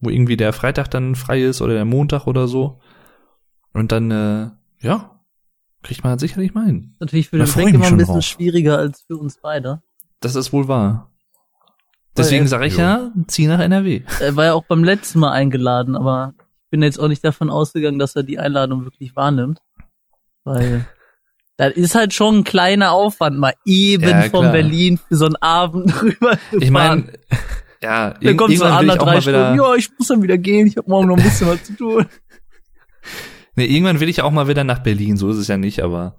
Wo 0.00 0.10
irgendwie 0.10 0.36
der 0.36 0.52
Freitag 0.52 0.90
dann 0.90 1.14
frei 1.14 1.42
ist 1.42 1.60
oder 1.60 1.74
der 1.74 1.84
Montag 1.84 2.26
oder 2.26 2.48
so. 2.48 2.80
Und 3.72 3.92
dann, 3.92 4.10
äh, 4.10 4.50
ja, 4.80 5.20
kriegt 5.82 6.02
man 6.02 6.18
sicherlich 6.18 6.54
mal 6.54 6.66
hin. 6.66 6.96
Natürlich 6.98 7.28
für 7.28 7.36
den 7.36 7.44
mich 7.44 7.74
immer 7.74 7.86
ein 7.86 7.96
bisschen 7.96 8.14
drauf. 8.14 8.24
schwieriger 8.24 8.78
als 8.78 9.02
für 9.06 9.16
uns 9.16 9.38
beide. 9.40 9.82
Das 10.20 10.34
ist 10.34 10.52
wohl 10.52 10.68
wahr. 10.68 11.12
Deswegen 12.16 12.46
sage 12.46 12.66
ich 12.66 12.76
ja, 12.76 13.12
zieh 13.26 13.46
nach 13.46 13.60
NRW. 13.60 14.02
Er 14.20 14.36
war 14.36 14.46
ja 14.46 14.54
auch 14.54 14.64
beim 14.64 14.82
letzten 14.82 15.18
Mal 15.18 15.32
eingeladen, 15.32 15.96
aber 15.96 16.32
ich 16.38 16.70
bin 16.70 16.82
jetzt 16.82 16.98
auch 16.98 17.08
nicht 17.08 17.22
davon 17.22 17.50
ausgegangen, 17.50 17.98
dass 17.98 18.16
er 18.16 18.22
die 18.22 18.38
Einladung 18.38 18.84
wirklich 18.84 19.14
wahrnimmt. 19.14 19.60
Weil 20.46 20.86
das 21.58 21.72
ist 21.74 21.94
halt 21.94 22.12
schon 22.14 22.38
ein 22.38 22.44
kleiner 22.44 22.92
Aufwand, 22.92 23.38
mal 23.38 23.54
eben 23.64 24.08
Ja, 24.08 24.22
von. 24.22 24.52
Berlin 24.52 24.98
für 25.08 25.16
so 25.16 25.26
einen 25.26 25.36
Abend 25.36 26.02
rüber 26.02 26.38
zu 26.50 26.58
Ich 26.58 26.70
meine, 26.70 27.04
ja, 27.82 28.10
Dann 28.10 28.36
kommt 28.36 28.56
so 28.56 28.64
irgendwann 28.64 28.80
will 28.80 28.86
nach 28.86 28.94
ich 28.94 29.00
auch 29.00 29.04
drei 29.04 29.14
mal 29.14 29.26
wieder, 29.26 29.44
Stunden, 29.54 29.56
ja, 29.70 29.74
ich 29.74 29.90
muss 29.98 30.08
dann 30.08 30.22
wieder 30.22 30.38
gehen, 30.38 30.66
ich 30.66 30.76
habe 30.76 30.88
morgen 30.90 31.08
noch 31.08 31.16
ein 31.16 31.22
bisschen 31.22 31.48
was 31.48 31.64
zu 31.64 31.74
tun. 31.76 32.06
nee, 33.56 33.64
irgendwann 33.66 34.00
will 34.00 34.08
ich 34.08 34.22
auch 34.22 34.30
mal 34.30 34.48
wieder 34.48 34.64
nach 34.64 34.80
Berlin, 34.80 35.16
so 35.16 35.30
ist 35.30 35.36
es 35.36 35.48
ja 35.48 35.56
nicht, 35.56 35.82
aber 35.82 36.16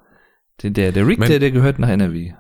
der, 0.62 0.72
der, 0.72 0.92
der 0.92 1.08
Rick, 1.08 1.20
Mein- 1.20 1.30
der, 1.30 1.40
der 1.40 1.52
gehört 1.52 1.80
nach 1.80 1.90
NRW. 1.90 2.34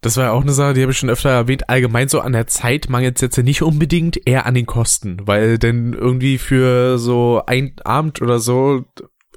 Das 0.00 0.16
war 0.16 0.24
ja 0.24 0.30
auch 0.32 0.42
eine 0.42 0.50
Sache, 0.52 0.74
die 0.74 0.82
habe 0.82 0.90
ich 0.90 0.98
schon 0.98 1.10
öfter 1.10 1.28
erwähnt. 1.30 1.68
Allgemein 1.70 2.08
so 2.08 2.18
an 2.20 2.32
der 2.32 2.48
Zeit 2.48 2.88
mangelt 2.88 3.22
jetzt 3.22 3.38
nicht 3.38 3.62
unbedingt, 3.62 4.26
eher 4.26 4.46
an 4.46 4.54
den 4.54 4.66
Kosten. 4.66 5.28
Weil 5.28 5.58
denn 5.58 5.92
irgendwie 5.92 6.38
für 6.38 6.98
so 6.98 7.40
ein 7.46 7.76
Abend 7.84 8.20
oder 8.20 8.40
so 8.40 8.84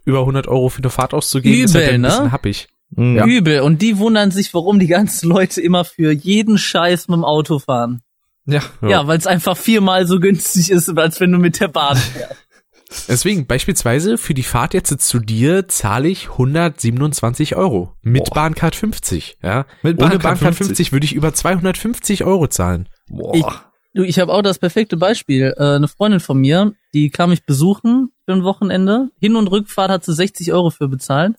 über 0.05 0.19
100 0.19 0.47
Euro 0.47 0.69
für 0.69 0.81
eine 0.81 0.89
Fahrt 0.89 1.13
auszugeben, 1.13 1.65
ist 1.65 1.75
halt 1.75 1.85
Übel, 1.85 1.95
ein 1.95 2.01
ne? 2.01 2.07
bisschen 2.07 2.31
happig. 2.31 2.67
Mhm. 2.95 3.17
Ja. 3.17 3.25
Übel. 3.25 3.61
Und 3.61 3.81
die 3.81 3.97
wundern 3.97 4.31
sich, 4.31 4.53
warum 4.53 4.79
die 4.79 4.87
ganzen 4.87 5.27
Leute 5.27 5.61
immer 5.61 5.83
für 5.85 6.11
jeden 6.11 6.57
Scheiß 6.57 7.07
mit 7.07 7.17
dem 7.17 7.25
Auto 7.25 7.59
fahren. 7.59 8.01
Ja. 8.45 8.61
Ja. 8.81 8.89
Ja, 8.89 9.07
weil 9.07 9.17
es 9.17 9.27
einfach 9.27 9.57
viermal 9.57 10.05
so 10.07 10.19
günstig 10.19 10.69
ist, 10.69 10.95
als 10.97 11.19
wenn 11.19 11.31
du 11.31 11.39
mit 11.39 11.59
der 11.59 11.67
Bahn 11.67 11.97
fährst. 11.97 12.35
Deswegen, 13.07 13.47
beispielsweise 13.47 14.17
für 14.17 14.35
die 14.35 14.43
Fahrt 14.43 14.73
jetzt 14.75 15.01
zu 15.01 15.19
dir 15.19 15.67
zahle 15.67 16.07
ich 16.07 16.29
127 16.29 17.55
Euro. 17.55 17.93
Mit 18.03 18.25
Boah. 18.25 18.35
Bahncard 18.35 18.75
50. 18.75 19.39
Ja? 19.41 19.65
Mit 19.81 19.97
Ohne 19.97 20.11
Bahncard 20.11 20.21
Bahncard 20.21 20.55
50. 20.55 20.67
50 20.67 20.91
würde 20.91 21.05
ich 21.05 21.13
über 21.13 21.33
250 21.33 22.23
Euro 22.23 22.47
zahlen. 22.47 22.87
Boah. 23.09 23.65
Du, 23.95 24.03
ich 24.03 24.19
habe 24.19 24.33
auch 24.33 24.41
das 24.41 24.59
perfekte 24.59 24.97
Beispiel. 24.97 25.53
Äh, 25.57 25.75
eine 25.75 25.87
Freundin 25.87 26.19
von 26.19 26.37
mir, 26.37 26.73
die 26.93 27.09
kam 27.09 27.29
mich 27.29 27.45
besuchen 27.45 28.11
für 28.25 28.33
ein 28.33 28.43
Wochenende. 28.43 29.09
Hin- 29.21 29.37
und 29.37 29.47
Rückfahrt 29.47 29.89
hat 29.89 30.03
sie 30.03 30.13
60 30.13 30.51
Euro 30.51 30.69
für 30.69 30.89
bezahlt 30.89 31.37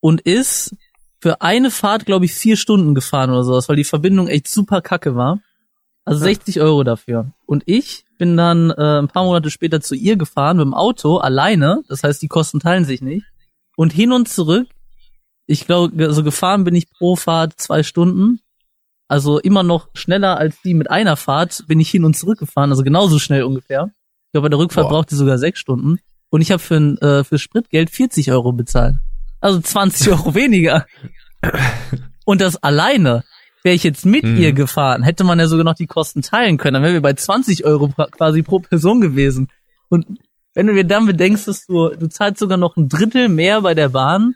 und 0.00 0.20
ist 0.20 0.76
für 1.18 1.40
eine 1.40 1.70
Fahrt, 1.70 2.04
glaube 2.04 2.26
ich, 2.26 2.34
vier 2.34 2.58
Stunden 2.58 2.94
gefahren 2.94 3.30
oder 3.30 3.42
sowas, 3.42 3.70
weil 3.70 3.76
die 3.76 3.84
Verbindung 3.84 4.28
echt 4.28 4.48
super 4.48 4.82
kacke 4.82 5.16
war. 5.16 5.40
Also 6.04 6.20
60 6.20 6.60
Euro 6.60 6.84
dafür. 6.84 7.32
Und 7.46 7.62
ich 7.64 8.04
bin 8.18 8.36
dann 8.36 8.70
äh, 8.70 8.98
ein 8.98 9.08
paar 9.08 9.24
Monate 9.24 9.50
später 9.50 9.80
zu 9.80 9.94
ihr 9.94 10.16
gefahren 10.16 10.58
mit 10.58 10.66
dem 10.66 10.74
Auto 10.74 11.16
alleine. 11.16 11.84
Das 11.88 12.02
heißt, 12.02 12.20
die 12.20 12.28
Kosten 12.28 12.60
teilen 12.60 12.84
sich 12.84 13.00
nicht. 13.00 13.24
Und 13.76 13.94
hin 13.94 14.12
und 14.12 14.28
zurück, 14.28 14.68
ich 15.46 15.64
glaube, 15.64 16.12
so 16.12 16.22
gefahren 16.22 16.64
bin 16.64 16.74
ich 16.74 16.90
pro 16.90 17.16
Fahrt 17.16 17.54
zwei 17.58 17.82
Stunden. 17.82 18.40
Also 19.14 19.38
immer 19.38 19.62
noch 19.62 19.90
schneller 19.94 20.38
als 20.38 20.60
die 20.62 20.74
mit 20.74 20.90
einer 20.90 21.14
Fahrt 21.14 21.62
bin 21.68 21.78
ich 21.78 21.88
hin 21.88 22.04
und 22.04 22.16
zurück 22.16 22.40
gefahren, 22.40 22.70
also 22.70 22.82
genauso 22.82 23.20
schnell 23.20 23.44
ungefähr. 23.44 23.90
Ich 24.26 24.32
glaube, 24.32 24.46
bei 24.46 24.48
der 24.48 24.58
Rückfahrt 24.58 24.88
Boah. 24.88 24.94
braucht 24.96 25.12
die 25.12 25.14
sogar 25.14 25.38
sechs 25.38 25.60
Stunden. 25.60 26.00
Und 26.30 26.40
ich 26.40 26.50
habe 26.50 26.58
für, 26.58 26.74
äh, 27.00 27.22
für 27.22 27.38
Spritgeld 27.38 27.90
40 27.90 28.32
Euro 28.32 28.50
bezahlt. 28.50 28.96
Also 29.40 29.60
20 29.60 30.10
Euro 30.10 30.34
weniger. 30.34 30.84
Und 32.24 32.40
das 32.40 32.56
alleine. 32.60 33.22
Wäre 33.62 33.76
ich 33.76 33.84
jetzt 33.84 34.04
mit 34.04 34.24
Mhm. 34.24 34.36
ihr 34.36 34.52
gefahren, 34.52 35.04
hätte 35.04 35.22
man 35.22 35.38
ja 35.38 35.46
sogar 35.46 35.62
noch 35.64 35.76
die 35.76 35.86
Kosten 35.86 36.20
teilen 36.20 36.58
können. 36.58 36.74
Dann 36.74 36.82
wären 36.82 36.94
wir 36.94 37.00
bei 37.00 37.12
20 37.12 37.64
Euro 37.64 37.88
quasi 38.10 38.42
pro 38.42 38.58
Person 38.58 39.00
gewesen. 39.00 39.46
Und 39.88 40.06
wenn 40.54 40.66
du 40.66 40.74
dir 40.74 40.84
dann 40.84 41.06
bedenkst, 41.06 41.46
dass 41.46 41.66
du, 41.66 41.90
du 41.90 42.08
zahlst 42.08 42.40
sogar 42.40 42.58
noch 42.58 42.76
ein 42.76 42.88
Drittel 42.88 43.28
mehr 43.28 43.60
bei 43.60 43.74
der 43.74 43.90
Bahn 43.90 44.34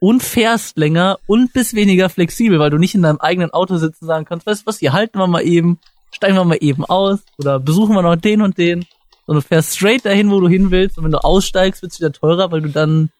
und 0.00 0.22
fährst 0.22 0.76
länger 0.76 1.18
und 1.26 1.52
bist 1.52 1.74
weniger 1.74 2.08
flexibel, 2.08 2.58
weil 2.58 2.70
du 2.70 2.78
nicht 2.78 2.94
in 2.94 3.02
deinem 3.02 3.18
eigenen 3.20 3.50
Auto 3.50 3.76
sitzen 3.76 4.04
und 4.04 4.08
sagen 4.08 4.24
kannst, 4.24 4.46
weißt 4.46 4.62
du 4.62 4.66
was, 4.66 4.78
hier 4.78 4.92
halten 4.92 5.18
wir 5.18 5.26
mal 5.28 5.42
eben, 5.42 5.78
steigen 6.10 6.36
wir 6.36 6.44
mal 6.44 6.58
eben 6.60 6.84
aus 6.84 7.20
oder 7.38 7.60
besuchen 7.60 7.94
wir 7.94 8.02
noch 8.02 8.16
den 8.16 8.42
und 8.42 8.58
den. 8.58 8.86
Und 9.26 9.36
du 9.36 9.42
fährst 9.42 9.76
straight 9.76 10.04
dahin, 10.04 10.30
wo 10.30 10.40
du 10.40 10.48
hin 10.48 10.72
willst. 10.72 10.98
Und 10.98 11.04
wenn 11.04 11.12
du 11.12 11.22
aussteigst, 11.22 11.82
wird's 11.82 12.00
wieder 12.00 12.10
teurer, 12.10 12.50
weil 12.50 12.62
du 12.62 12.68
dann 12.68 13.10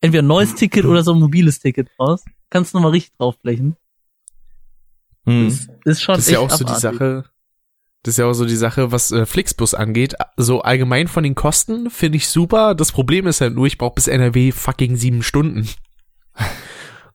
entweder 0.00 0.22
ein 0.22 0.28
neues 0.28 0.54
Ticket 0.54 0.84
oder 0.84 1.02
so 1.02 1.12
ein 1.12 1.18
mobiles 1.18 1.58
Ticket 1.58 1.88
brauchst. 1.96 2.26
Kannst 2.50 2.72
du 2.72 2.78
nochmal 2.78 2.92
richtig 2.92 3.16
draufblechen. 3.16 3.76
Mhm. 5.24 5.48
Ist 5.84 6.02
schon 6.02 6.14
Das 6.14 6.26
ist 6.26 6.32
ja 6.32 6.38
auch 6.38 6.50
so 6.50 6.58
die 6.58 6.70
abartig. 6.70 6.82
Sache. 6.82 7.24
Das 8.02 8.14
ist 8.14 8.18
ja 8.18 8.26
auch 8.26 8.32
so 8.32 8.46
die 8.46 8.56
Sache, 8.56 8.92
was 8.92 9.10
äh, 9.10 9.26
Flixbus 9.26 9.74
angeht. 9.74 10.14
So 10.36 10.62
allgemein 10.62 11.08
von 11.08 11.22
den 11.22 11.34
Kosten 11.34 11.90
finde 11.90 12.16
ich 12.16 12.28
super. 12.28 12.74
Das 12.74 12.92
Problem 12.92 13.26
ist 13.26 13.40
halt 13.40 13.54
nur, 13.54 13.66
ich 13.66 13.76
brauche 13.76 13.94
bis 13.94 14.06
NRW 14.06 14.52
fucking 14.52 14.96
sieben 14.96 15.22
Stunden. 15.22 15.68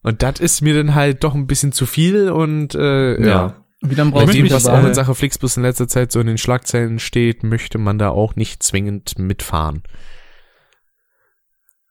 Und 0.02 0.22
das 0.22 0.38
ist 0.38 0.62
mir 0.62 0.74
dann 0.74 0.94
halt 0.94 1.24
doch 1.24 1.34
ein 1.34 1.48
bisschen 1.48 1.72
zu 1.72 1.84
viel 1.84 2.30
und 2.30 2.74
äh, 2.76 3.20
ja. 3.20 3.26
ja. 3.26 3.64
Wie 3.80 3.94
dann 3.94 4.10
Bei 4.12 4.20
brauchst 4.20 4.34
du 4.34 4.42
dem, 4.42 4.50
was 4.50 4.66
auch 4.66 4.84
in 4.84 4.94
Sache 4.94 5.14
Flixbus 5.14 5.56
in 5.56 5.62
letzter 5.64 5.88
Zeit 5.88 6.12
so 6.12 6.20
in 6.20 6.26
den 6.26 6.38
Schlagzeilen 6.38 6.98
steht, 6.98 7.42
möchte 7.42 7.78
man 7.78 7.98
da 7.98 8.10
auch 8.10 8.36
nicht 8.36 8.62
zwingend 8.62 9.18
mitfahren. 9.18 9.82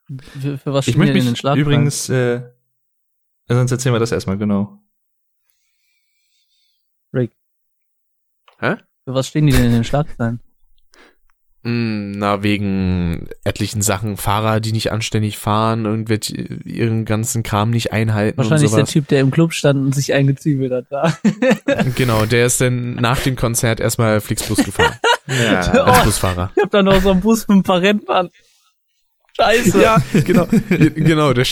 für, 0.08 0.58
für 0.58 0.74
was 0.74 0.88
Ich 0.88 0.94
stehen 0.94 1.00
möchte 1.00 1.14
die 1.14 1.20
denn 1.20 1.20
in 1.20 1.26
den 1.26 1.32
mich 1.32 1.40
Schlagzeilen? 1.40 1.66
übrigens, 1.66 2.10
äh, 2.10 2.42
sonst 3.48 3.72
erzählen 3.72 3.94
wir 3.94 4.00
das 4.00 4.12
erstmal, 4.12 4.38
genau. 4.38 4.80
Rick. 7.14 7.32
Hä? 8.60 8.78
Für 9.04 9.14
was 9.14 9.28
stehen 9.28 9.46
die 9.46 9.54
denn 9.54 9.66
in 9.66 9.72
den 9.72 9.84
Schlagzeilen? 9.84 10.40
Mm, 11.66 12.12
Na, 12.20 12.44
wegen 12.44 13.28
etlichen 13.44 13.82
Sachen, 13.82 14.18
Fahrer, 14.18 14.60
die 14.60 14.72
nicht 14.72 14.92
anständig 14.92 15.40
fahren, 15.40 15.86
irgendwelche 15.86 16.36
ihren 16.64 17.06
ganzen 17.06 17.42
Kram 17.42 17.72
nicht 17.72 17.92
einhalten 17.92 18.38
Wahrscheinlich 18.38 18.70
und 18.70 18.78
der 18.78 18.86
sowas. 18.86 18.94
Typ, 18.94 19.08
der 19.08 19.22
im 19.22 19.32
Club 19.32 19.52
stand 19.52 19.80
und 19.84 19.96
sich 19.96 20.14
eingezwiebelt 20.14 20.72
hat 20.72 20.86
da. 20.92 21.18
Genau, 21.96 22.26
der 22.28 22.46
ist 22.46 22.62
dann 22.62 22.94
nach 22.96 23.20
dem 23.20 23.36
Konzert 23.36 23.80
erstmal 23.80 24.22
Flixbus 24.22 24.64
gefahren. 24.64 24.94
Ja. 25.28 25.62
Als 25.62 26.04
Busfahrer. 26.04 26.52
Ich 26.56 26.62
hab 26.62 26.70
da 26.70 26.84
noch 26.84 27.02
so 27.02 27.10
einen 27.10 27.22
Bus 27.22 27.48
mit 27.48 27.58
ein 27.58 27.64
paar 27.64 27.82
Rentnern. 27.82 28.30
Scheiße. 29.38 29.82
Ja, 29.82 30.02
genau. 30.24 30.48
genau, 30.70 31.34
der 31.34 31.46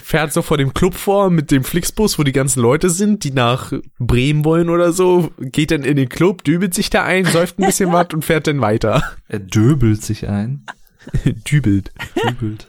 fährt 0.00 0.32
so 0.32 0.42
vor 0.42 0.58
dem 0.58 0.72
Club 0.72 0.94
vor 0.94 1.28
mit 1.30 1.50
dem 1.50 1.64
Flixbus, 1.64 2.18
wo 2.18 2.22
die 2.22 2.32
ganzen 2.32 2.60
Leute 2.60 2.88
sind, 2.88 3.24
die 3.24 3.32
nach 3.32 3.72
Bremen 3.98 4.44
wollen 4.44 4.70
oder 4.70 4.92
so, 4.92 5.32
geht 5.38 5.72
dann 5.72 5.82
in 5.82 5.96
den 5.96 6.08
Club, 6.08 6.44
dübelt 6.44 6.72
sich 6.72 6.88
da 6.88 7.02
ein, 7.02 7.24
säuft 7.24 7.58
ein 7.58 7.66
bisschen 7.66 7.92
was 7.92 8.08
und 8.14 8.24
fährt 8.24 8.46
dann 8.46 8.60
weiter. 8.60 9.02
Er 9.28 9.40
döbelt 9.40 10.02
sich 10.04 10.28
ein. 10.28 10.64
Dübelt. 11.50 11.92
Döbelt. 12.14 12.68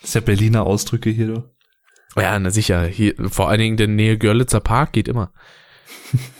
Das 0.00 0.10
ist 0.10 0.14
ja 0.14 0.20
Berliner 0.22 0.64
Ausdrücke 0.64 1.10
hier, 1.10 1.26
du. 1.26 1.44
Ja, 2.16 2.38
na 2.38 2.50
sicher. 2.50 2.86
Hier, 2.86 3.14
vor 3.28 3.50
allen 3.50 3.60
Dingen 3.60 3.76
der 3.76 3.88
Nähe 3.88 4.16
Görlitzer 4.16 4.60
Park 4.60 4.92
geht 4.92 5.08
immer. 5.08 5.32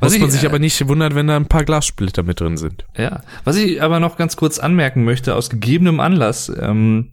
Was 0.00 0.12
Muss 0.12 0.20
man 0.20 0.28
ich, 0.28 0.34
sich 0.34 0.44
äh, 0.44 0.46
aber 0.46 0.58
nicht 0.58 0.88
wundern, 0.88 1.14
wenn 1.14 1.26
da 1.26 1.36
ein 1.36 1.46
paar 1.46 1.64
Glassplitter 1.64 2.22
mit 2.22 2.40
drin 2.40 2.56
sind. 2.56 2.84
Ja, 2.96 3.22
was 3.44 3.56
ich 3.56 3.82
aber 3.82 4.00
noch 4.00 4.16
ganz 4.16 4.36
kurz 4.36 4.58
anmerken 4.58 5.04
möchte, 5.04 5.34
aus 5.34 5.50
gegebenem 5.50 6.00
Anlass, 6.00 6.52
ähm, 6.60 7.12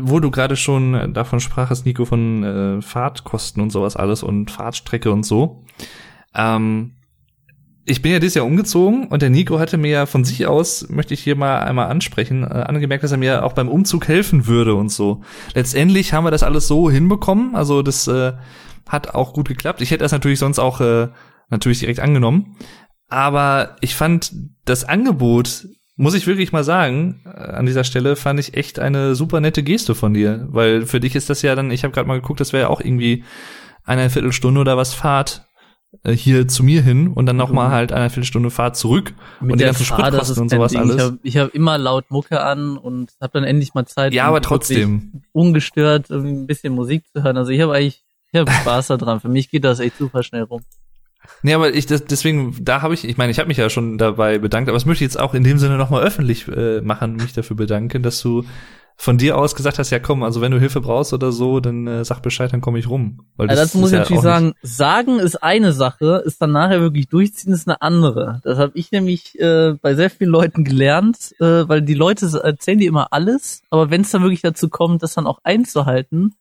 wo 0.00 0.20
du 0.20 0.30
gerade 0.30 0.56
schon 0.56 1.12
davon 1.12 1.40
sprachst, 1.40 1.84
Nico, 1.86 2.04
von 2.04 2.44
äh, 2.44 2.82
Fahrtkosten 2.82 3.62
und 3.62 3.70
sowas 3.70 3.96
alles 3.96 4.22
und 4.22 4.50
Fahrtstrecke 4.50 5.10
und 5.10 5.24
so. 5.24 5.64
Ähm, 6.34 6.92
ich 7.84 8.00
bin 8.00 8.12
ja 8.12 8.20
dieses 8.20 8.36
Jahr 8.36 8.46
umgezogen 8.46 9.08
und 9.08 9.22
der 9.22 9.30
Nico 9.30 9.58
hatte 9.58 9.76
mir 9.76 9.90
ja 9.90 10.06
von 10.06 10.24
sich 10.24 10.46
aus, 10.46 10.88
möchte 10.88 11.14
ich 11.14 11.20
hier 11.20 11.34
mal 11.34 11.60
einmal 11.60 11.88
ansprechen, 11.88 12.44
äh, 12.44 12.46
angemerkt, 12.46 13.02
dass 13.02 13.10
er 13.10 13.18
mir 13.18 13.44
auch 13.44 13.54
beim 13.54 13.68
Umzug 13.68 14.06
helfen 14.06 14.46
würde 14.46 14.74
und 14.74 14.90
so. 14.90 15.22
Letztendlich 15.54 16.12
haben 16.12 16.24
wir 16.24 16.30
das 16.30 16.44
alles 16.44 16.68
so 16.68 16.90
hinbekommen, 16.90 17.56
also 17.56 17.82
das 17.82 18.06
äh, 18.06 18.34
hat 18.88 19.14
auch 19.14 19.32
gut 19.32 19.48
geklappt. 19.48 19.80
Ich 19.80 19.90
hätte 19.90 20.04
das 20.04 20.12
natürlich 20.12 20.38
sonst 20.38 20.60
auch 20.60 20.80
äh, 20.80 21.08
natürlich 21.52 21.78
direkt 21.78 22.00
angenommen. 22.00 22.56
Aber 23.08 23.76
ich 23.80 23.94
fand 23.94 24.32
das 24.64 24.84
Angebot, 24.84 25.68
muss 25.96 26.14
ich 26.14 26.26
wirklich 26.26 26.50
mal 26.50 26.64
sagen, 26.64 27.20
äh, 27.26 27.28
an 27.28 27.66
dieser 27.66 27.84
Stelle 27.84 28.16
fand 28.16 28.40
ich 28.40 28.54
echt 28.54 28.80
eine 28.80 29.14
super 29.14 29.40
nette 29.40 29.62
Geste 29.62 29.94
von 29.94 30.14
dir, 30.14 30.48
weil 30.50 30.86
für 30.86 30.98
dich 30.98 31.14
ist 31.14 31.30
das 31.30 31.42
ja 31.42 31.54
dann, 31.54 31.70
ich 31.70 31.84
habe 31.84 31.94
gerade 31.94 32.08
mal 32.08 32.20
geguckt, 32.20 32.40
das 32.40 32.52
wäre 32.52 32.64
ja 32.64 32.68
auch 32.68 32.80
irgendwie 32.80 33.24
eine 33.84 34.10
Viertelstunde 34.10 34.60
oder 34.60 34.76
was 34.76 34.94
Fahrt 34.94 35.44
äh, 36.04 36.12
hier 36.12 36.48
zu 36.48 36.64
mir 36.64 36.82
hin 36.82 37.08
und 37.08 37.26
dann 37.26 37.36
noch 37.36 37.50
mal 37.50 37.70
halt 37.70 37.92
eine 37.92 38.08
Viertelstunde 38.08 38.50
Fahrt 38.50 38.76
zurück 38.76 39.12
und 39.40 39.60
die 39.60 39.64
ganzen 39.64 39.84
Spritkosten 39.84 40.42
und 40.42 40.48
sowas 40.48 40.74
alles. 40.74 40.96
Ich 40.96 41.02
habe 41.02 41.18
ich 41.22 41.36
hab 41.36 41.54
immer 41.54 41.76
laut 41.76 42.10
Mucke 42.10 42.40
an 42.40 42.78
und 42.78 43.12
habe 43.20 43.32
dann 43.34 43.44
endlich 43.44 43.74
mal 43.74 43.84
Zeit, 43.84 44.14
ja, 44.14 44.24
aber 44.24 44.40
trotzdem. 44.40 45.22
ungestört 45.32 46.08
irgendwie 46.08 46.32
ein 46.32 46.46
bisschen 46.46 46.74
Musik 46.74 47.04
zu 47.14 47.22
hören. 47.22 47.36
Also 47.36 47.50
ich 47.50 47.60
habe 47.60 47.74
eigentlich 47.74 48.04
ich 48.32 48.40
hab 48.40 48.50
Spaß 48.50 48.86
daran. 48.88 49.20
Für 49.20 49.28
mich 49.28 49.50
geht 49.50 49.64
das 49.64 49.80
echt 49.80 49.98
super 49.98 50.22
schnell 50.22 50.44
rum. 50.44 50.62
Nee, 51.42 51.54
aber 51.54 51.74
ich 51.74 51.86
das, 51.86 52.04
deswegen, 52.04 52.56
da 52.60 52.82
habe 52.82 52.94
ich, 52.94 53.04
ich 53.04 53.16
meine, 53.16 53.30
ich 53.30 53.38
habe 53.38 53.48
mich 53.48 53.56
ja 53.56 53.68
schon 53.70 53.98
dabei 53.98 54.38
bedankt, 54.38 54.68
aber 54.68 54.76
das 54.76 54.86
möchte 54.86 55.04
ich 55.04 55.10
jetzt 55.10 55.20
auch 55.20 55.34
in 55.34 55.44
dem 55.44 55.58
Sinne 55.58 55.76
nochmal 55.76 56.02
öffentlich 56.02 56.46
äh, 56.48 56.80
machen, 56.80 57.16
mich 57.16 57.32
dafür 57.32 57.56
bedanken, 57.56 58.02
dass 58.02 58.20
du 58.20 58.44
von 58.96 59.18
dir 59.18 59.36
aus 59.36 59.54
gesagt 59.54 59.78
hast, 59.78 59.90
ja 59.90 59.98
komm, 59.98 60.22
also 60.22 60.40
wenn 60.40 60.52
du 60.52 60.60
Hilfe 60.60 60.80
brauchst 60.80 61.12
oder 61.12 61.32
so, 61.32 61.60
dann 61.60 61.86
äh, 61.86 62.04
sag 62.04 62.20
Bescheid, 62.20 62.52
dann 62.52 62.60
komme 62.60 62.78
ich 62.78 62.88
rum. 62.88 63.26
Weil 63.36 63.48
Ja, 63.48 63.56
dazu 63.56 63.78
muss 63.78 63.90
ich 63.90 63.98
natürlich 63.98 64.20
auch 64.20 64.22
sagen, 64.22 64.52
sagen 64.62 65.18
ist 65.18 65.42
eine 65.42 65.72
Sache, 65.72 66.22
ist 66.24 66.40
dann 66.40 66.52
nachher 66.52 66.80
wirklich 66.80 67.08
durchziehen 67.08 67.52
ist 67.52 67.66
eine 67.66 67.82
andere. 67.82 68.40
Das 68.44 68.58
habe 68.58 68.72
ich 68.74 68.92
nämlich 68.92 69.38
äh, 69.40 69.74
bei 69.80 69.94
sehr 69.94 70.10
vielen 70.10 70.30
Leuten 70.30 70.62
gelernt, 70.64 71.34
äh, 71.40 71.68
weil 71.68 71.82
die 71.82 71.94
Leute 71.94 72.26
erzählen 72.42 72.78
dir 72.78 72.88
immer 72.88 73.12
alles, 73.12 73.62
aber 73.70 73.90
wenn 73.90 74.02
es 74.02 74.10
dann 74.10 74.22
wirklich 74.22 74.42
dazu 74.42 74.68
kommt, 74.68 75.02
das 75.02 75.14
dann 75.14 75.26
auch 75.26 75.40
einzuhalten, 75.42 76.34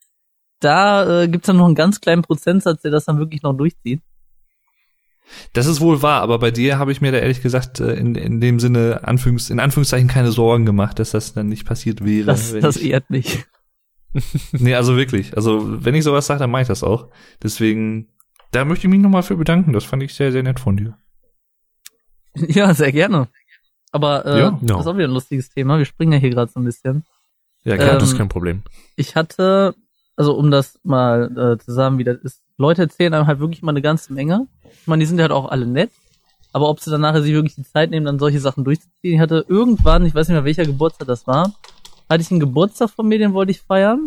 da 0.60 1.24
äh, 1.24 1.28
gibt's 1.28 1.48
dann 1.48 1.58
noch 1.58 1.66
einen 1.66 1.76
ganz 1.76 2.00
kleinen 2.00 2.22
Prozentsatz, 2.22 2.84
der 2.84 2.92
das 2.92 3.06
dann 3.06 3.18
wirklich 3.18 3.42
noch 3.42 3.54
durchzieht. 3.54 4.02
Das 5.54 5.66
ist 5.66 5.82
wohl 5.82 6.02
wahr, 6.02 6.22
aber 6.22 6.40
bei 6.40 6.52
dir 6.52 6.78
habe 6.80 6.92
ich 6.92 7.02
mir 7.02 7.12
da 7.12 7.18
ehrlich 7.20 7.42
gesagt 7.42 7.80
äh, 7.80 7.94
in, 7.94 8.16
in 8.16 8.42
dem 8.42 8.60
Sinne 8.60 9.02
Anführungs, 9.04 9.50
in 9.50 9.60
Anführungszeichen 9.60 10.08
keine 10.08 10.32
Sorgen 10.32 10.66
gemacht, 10.66 11.00
dass 11.00 11.12
das 11.12 11.34
dann 11.34 11.48
nicht 11.48 11.66
passiert 11.66 12.04
wäre. 12.06 12.26
Das, 12.26 12.54
das 12.60 12.78
ich, 12.78 12.90
ehrt 12.92 13.10
mich. 13.10 13.46
nee, 14.52 14.76
also 14.76 14.98
wirklich. 14.98 15.36
Also 15.38 15.84
wenn 15.86 15.96
ich 15.96 16.04
sowas 16.04 16.26
sage, 16.26 16.40
dann 16.40 16.52
mache 16.52 16.64
ich 16.64 16.68
das 16.68 16.84
auch. 16.84 17.08
Deswegen, 17.42 18.10
da 18.52 18.66
möchte 18.66 18.88
ich 18.88 18.92
mich 18.92 19.00
nochmal 19.00 19.24
für 19.24 19.38
bedanken. 19.38 19.72
Das 19.74 19.86
fand 19.86 20.04
ich 20.04 20.14
sehr, 20.14 20.32
sehr 20.32 20.44
nett 20.44 20.60
von 20.60 20.78
dir. 20.78 20.98
Ja, 22.48 22.74
sehr 22.74 22.92
gerne. 22.92 23.28
Aber 23.92 24.26
äh, 24.26 24.40
Ja, 24.40 24.52
no. 24.52 24.60
das 24.62 24.80
ist 24.82 24.88
auch 24.88 24.96
wieder 24.96 25.08
ein 25.08 25.14
lustiges 25.14 25.50
Thema. 25.50 25.78
Wir 25.78 25.86
springen 25.86 26.14
ja 26.14 26.18
hier 26.20 26.30
gerade 26.30 26.50
so 26.52 26.60
ein 26.62 26.64
bisschen. 26.66 27.04
Ja, 27.64 27.76
Ja, 27.76 27.94
Ähm, 27.94 28.00
das 28.00 28.12
ist 28.12 28.18
kein 28.18 28.30
Problem. 28.30 28.64
ich 28.96 29.16
hatte, 29.16 29.76
also 30.16 30.36
um 30.36 30.50
das 30.50 30.80
mal 30.84 31.26
äh, 31.38 31.58
zu 31.64 31.74
sagen, 31.74 31.98
wie 31.98 32.06
das 32.06 32.18
ist, 32.20 32.42
Leute 32.62 32.84
erzählen 32.84 33.14
einem 33.14 33.28
halt 33.28 33.40
wirklich 33.40 33.62
mal 33.62 33.72
eine 33.72 33.82
ganze 33.82 34.14
Menge. 34.14 34.48
Ich 34.82 34.88
meine, 34.88 35.02
die 35.02 35.08
sind 35.08 35.20
halt 35.20 35.32
auch 35.32 35.50
alle 35.50 35.66
nett. 35.66 35.92
Aber 36.54 36.70
ob 36.70 36.80
sie 36.80 36.92
dann 36.92 37.02
nachher 37.02 37.22
sich 37.22 37.34
wirklich 37.34 37.56
die 37.56 37.64
Zeit 37.64 37.92
nehmen, 37.92 38.06
dann 38.06 38.20
solche 38.20 38.40
Sachen 38.40 38.64
durchzuziehen. 38.64 39.16
Ich 39.16 39.20
hatte 39.20 39.46
irgendwann, 39.48 40.06
ich 40.06 40.14
weiß 40.14 40.28
nicht 40.28 40.36
mehr 40.36 40.46
welcher 40.46 40.66
Geburtstag 40.66 41.08
das 41.08 41.28
war, 41.28 41.54
hatte 42.10 42.22
ich 42.22 42.32
einen 42.32 42.40
Geburtstag 42.42 42.90
von 42.90 43.08
mir, 43.08 43.20
den 43.20 43.34
wollte 43.34 43.52
ich 43.52 43.62
feiern. 43.62 44.04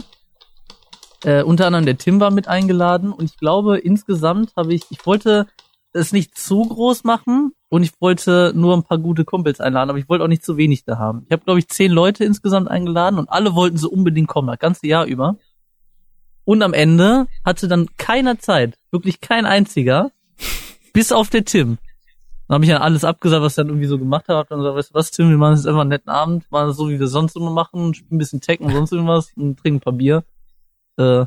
Äh, 1.25 1.43
unter 1.43 1.67
anderem 1.67 1.87
der 1.87 1.97
Tim 1.97 2.21
war 2.21 2.31
mit 2.31 2.49
eingeladen 2.49 3.13
und 3.13 3.25
ich 3.25 3.39
glaube, 3.39 3.79
insgesamt 3.79 4.55
habe 4.57 4.75
ich, 4.75 4.85
ich 4.91 5.07
wollte 5.07 5.47
es 5.95 6.13
nicht 6.13 6.37
zu 6.37 6.63
groß 6.63 7.05
machen 7.05 7.53
und 7.71 7.83
ich 7.83 7.93
wollte 8.01 8.53
nur 8.55 8.77
ein 8.77 8.83
paar 8.83 8.99
gute 8.99 9.25
Kumpels 9.25 9.61
einladen, 9.61 9.89
aber 9.89 9.99
ich 9.99 10.09
wollte 10.09 10.23
auch 10.23 10.29
nicht 10.29 10.45
zu 10.45 10.59
wenig 10.59 10.85
da 10.85 10.99
haben. 10.99 11.23
Ich 11.27 11.33
habe, 11.33 11.45
glaube 11.45 11.61
ich, 11.61 11.69
zehn 11.69 11.91
Leute 11.91 12.25
insgesamt 12.25 12.69
eingeladen 12.69 13.19
und 13.19 13.31
alle 13.31 13.55
wollten 13.55 13.79
so 13.79 13.89
unbedingt 13.89 14.29
kommen, 14.29 14.49
das 14.49 14.59
ganze 14.59 14.87
Jahr 14.87 15.07
über. 15.07 15.37
Und 16.45 16.63
am 16.63 16.75
Ende 16.75 17.27
hatte 17.45 17.69
dann 17.69 17.89
keiner 17.97 18.39
Zeit, 18.39 18.75
wirklich 18.91 19.21
kein 19.21 19.47
einziger, 19.47 20.11
bis 20.93 21.13
auf 21.13 21.31
der 21.31 21.45
Tim. 21.45 21.79
Dann 22.47 22.57
habe 22.57 22.65
ich 22.65 22.71
dann 22.71 22.83
alles 22.83 23.05
abgesagt, 23.05 23.43
was 23.43 23.53
ich 23.53 23.57
dann 23.57 23.69
irgendwie 23.69 23.87
so 23.87 23.99
gemacht 23.99 24.29
habe. 24.29 24.39
Hab 24.39 24.49
dann 24.49 24.59
gesagt, 24.59 24.77
weißt 24.77 24.91
du 24.91 24.95
was, 24.95 25.11
Tim, 25.11 25.31
wir 25.31 25.39
machen 25.39 25.57
jetzt 25.57 25.67
einfach 25.67 25.81
einen 25.81 25.91
netten 25.91 26.11
Abend, 26.11 26.51
machen 26.51 26.71
es 26.71 26.77
so, 26.77 26.91
wie 26.91 27.01
wir 27.01 27.07
sonst 27.07 27.37
immer 27.37 27.51
machen, 27.51 27.95
spielen 27.95 28.17
ein 28.17 28.19
bisschen 28.19 28.41
Tekken 28.41 28.67
und 28.67 28.73
sonst 28.73 28.93
irgendwas 28.93 29.33
und 29.37 29.59
trinken 29.59 29.79
ein 29.79 29.81
paar 29.81 29.95
Bier. 29.95 30.25
Äh, 30.99 31.25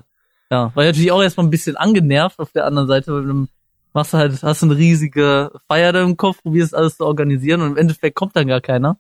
ja, 0.50 0.72
war 0.76 0.84
ich 0.84 0.90
natürlich 0.90 1.12
auch 1.12 1.22
erstmal 1.22 1.48
ein 1.48 1.50
bisschen 1.52 1.76
angenervt 1.76 2.40
auf 2.40 2.52
der 2.52 2.66
anderen 2.66 2.88
Seite, 2.88 3.14
weil 3.14 3.26
du 3.26 3.48
machst 3.94 4.14
du 4.14 4.18
halt, 4.18 4.44
hast 4.44 4.62
du 4.62 4.68
eine 4.68 4.78
riesige 4.78 5.52
Feier 5.68 5.92
da 5.92 6.04
im 6.04 6.18
Kopf, 6.18 6.44
probierst 6.44 6.76
alles 6.76 6.98
zu 6.98 7.06
organisieren 7.06 7.62
und 7.62 7.72
im 7.72 7.78
Endeffekt 7.78 8.16
kommt 8.16 8.36
dann 8.36 8.48
gar 8.48 8.62
keiner. 8.62 9.00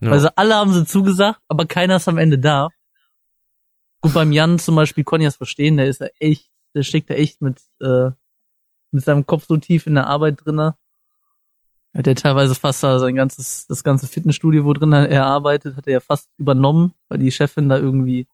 Ja. 0.00 0.12
Also 0.12 0.28
alle 0.36 0.54
haben 0.54 0.72
sie 0.72 0.86
zugesagt, 0.86 1.40
aber 1.48 1.66
keiner 1.66 1.96
ist 1.96 2.08
am 2.08 2.18
Ende 2.18 2.38
da. 2.38 2.68
Gut, 4.02 4.14
beim 4.14 4.32
Jan 4.32 4.58
zum 4.58 4.74
Beispiel 4.74 5.04
konnte 5.04 5.22
ich 5.24 5.28
das 5.28 5.36
verstehen, 5.36 5.76
der 5.76 5.86
ist 5.86 6.00
ja 6.00 6.08
echt, 6.18 6.50
der 6.74 6.82
steckt 6.82 7.08
da 7.08 7.14
echt 7.14 7.40
mit, 7.40 7.60
äh, 7.80 8.10
mit 8.90 9.04
seinem 9.04 9.26
Kopf 9.26 9.46
so 9.46 9.56
tief 9.56 9.86
in 9.86 9.94
der 9.94 10.08
Arbeit 10.08 10.44
drinne. 10.44 10.76
Hat 11.94 12.06
er 12.06 12.16
teilweise 12.16 12.56
fast 12.56 12.82
da 12.82 12.98
sein 12.98 13.14
ganzes, 13.14 13.66
das 13.68 13.84
ganze 13.84 14.08
Fitnessstudio, 14.08 14.64
wo 14.64 14.72
drin 14.72 14.92
er 14.92 15.26
arbeitet, 15.26 15.76
hat 15.76 15.86
er 15.86 15.92
ja 15.94 16.00
fast 16.00 16.30
übernommen, 16.36 16.94
weil 17.08 17.18
die 17.18 17.30
Chefin 17.30 17.68
da 17.68 17.78
irgendwie 17.78 18.26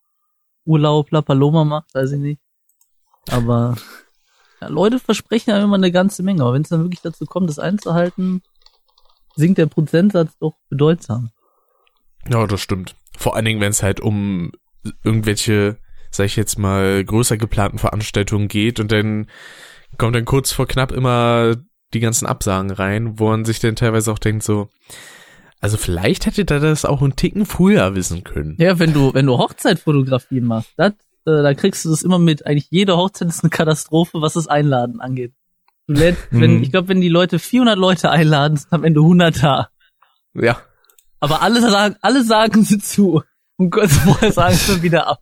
Urlaub 0.64 1.10
La 1.10 1.20
Paloma 1.20 1.64
macht, 1.64 1.94
weiß 1.94 2.12
ich 2.12 2.20
nicht. 2.20 2.40
Aber 3.28 3.76
ja, 4.62 4.68
Leute 4.68 4.98
versprechen 4.98 5.50
ja 5.50 5.62
immer 5.62 5.74
eine 5.74 5.92
ganze 5.92 6.22
Menge, 6.22 6.42
aber 6.42 6.54
wenn 6.54 6.62
es 6.62 6.70
dann 6.70 6.82
wirklich 6.82 7.02
dazu 7.02 7.26
kommt, 7.26 7.50
das 7.50 7.58
einzuhalten, 7.58 8.42
sinkt 9.36 9.58
der 9.58 9.66
Prozentsatz 9.66 10.38
doch 10.38 10.54
bedeutsam. 10.70 11.30
Ja, 12.26 12.46
das 12.46 12.62
stimmt. 12.62 12.96
Vor 13.16 13.36
allen 13.36 13.44
Dingen, 13.44 13.60
wenn 13.60 13.70
es 13.70 13.82
halt 13.82 14.00
um 14.00 14.52
irgendwelche, 15.04 15.78
sag 16.10 16.26
ich 16.26 16.36
jetzt 16.36 16.58
mal, 16.58 17.04
größer 17.04 17.36
geplanten 17.36 17.78
Veranstaltungen 17.78 18.48
geht 18.48 18.80
und 18.80 18.92
dann 18.92 19.28
kommt 19.96 20.14
dann 20.14 20.24
kurz 20.24 20.52
vor 20.52 20.66
knapp 20.66 20.92
immer 20.92 21.56
die 21.94 22.00
ganzen 22.00 22.26
Absagen 22.26 22.70
rein, 22.70 23.18
wo 23.18 23.28
man 23.28 23.44
sich 23.44 23.60
dann 23.60 23.76
teilweise 23.76 24.12
auch 24.12 24.18
denkt 24.18 24.42
so, 24.42 24.68
also 25.60 25.76
vielleicht 25.76 26.26
hätte 26.26 26.44
da 26.44 26.58
das 26.58 26.84
auch 26.84 27.02
einen 27.02 27.16
Ticken 27.16 27.46
früher 27.46 27.94
wissen 27.94 28.22
können. 28.24 28.56
Ja, 28.60 28.78
wenn 28.78 28.92
du, 28.92 29.12
wenn 29.14 29.26
du 29.26 29.38
Hochzeitfotografie 29.38 30.40
machst, 30.40 30.72
das, 30.76 30.92
äh, 31.26 31.42
da 31.42 31.54
kriegst 31.54 31.84
du 31.84 31.90
das 31.90 32.02
immer 32.02 32.18
mit. 32.18 32.46
Eigentlich 32.46 32.68
jede 32.70 32.96
Hochzeit 32.96 33.28
ist 33.28 33.42
eine 33.42 33.50
Katastrophe, 33.50 34.20
was 34.20 34.34
das 34.34 34.46
Einladen 34.46 35.00
angeht. 35.00 35.32
Du 35.88 35.94
lädst, 35.94 36.28
wenn, 36.30 36.58
Mhm. 36.58 36.62
ich 36.62 36.70
glaube, 36.70 36.88
wenn 36.88 37.00
die 37.00 37.08
Leute 37.08 37.38
400 37.38 37.76
Leute 37.78 38.10
einladen, 38.10 38.56
sind 38.58 38.72
am 38.72 38.84
Ende 38.84 39.00
100 39.00 39.42
da. 39.42 39.68
Ja. 40.34 40.60
Aber 41.18 41.42
alle 41.42 41.60
sagen, 41.62 41.96
alle 42.02 42.22
sagen 42.22 42.62
sie 42.62 42.78
zu. 42.78 43.22
Und 43.58 43.70
kurz 43.70 43.92
vorher 43.98 44.32
sagen 44.32 44.54
sie 44.54 44.82
wieder 44.82 45.06
ab. 45.08 45.20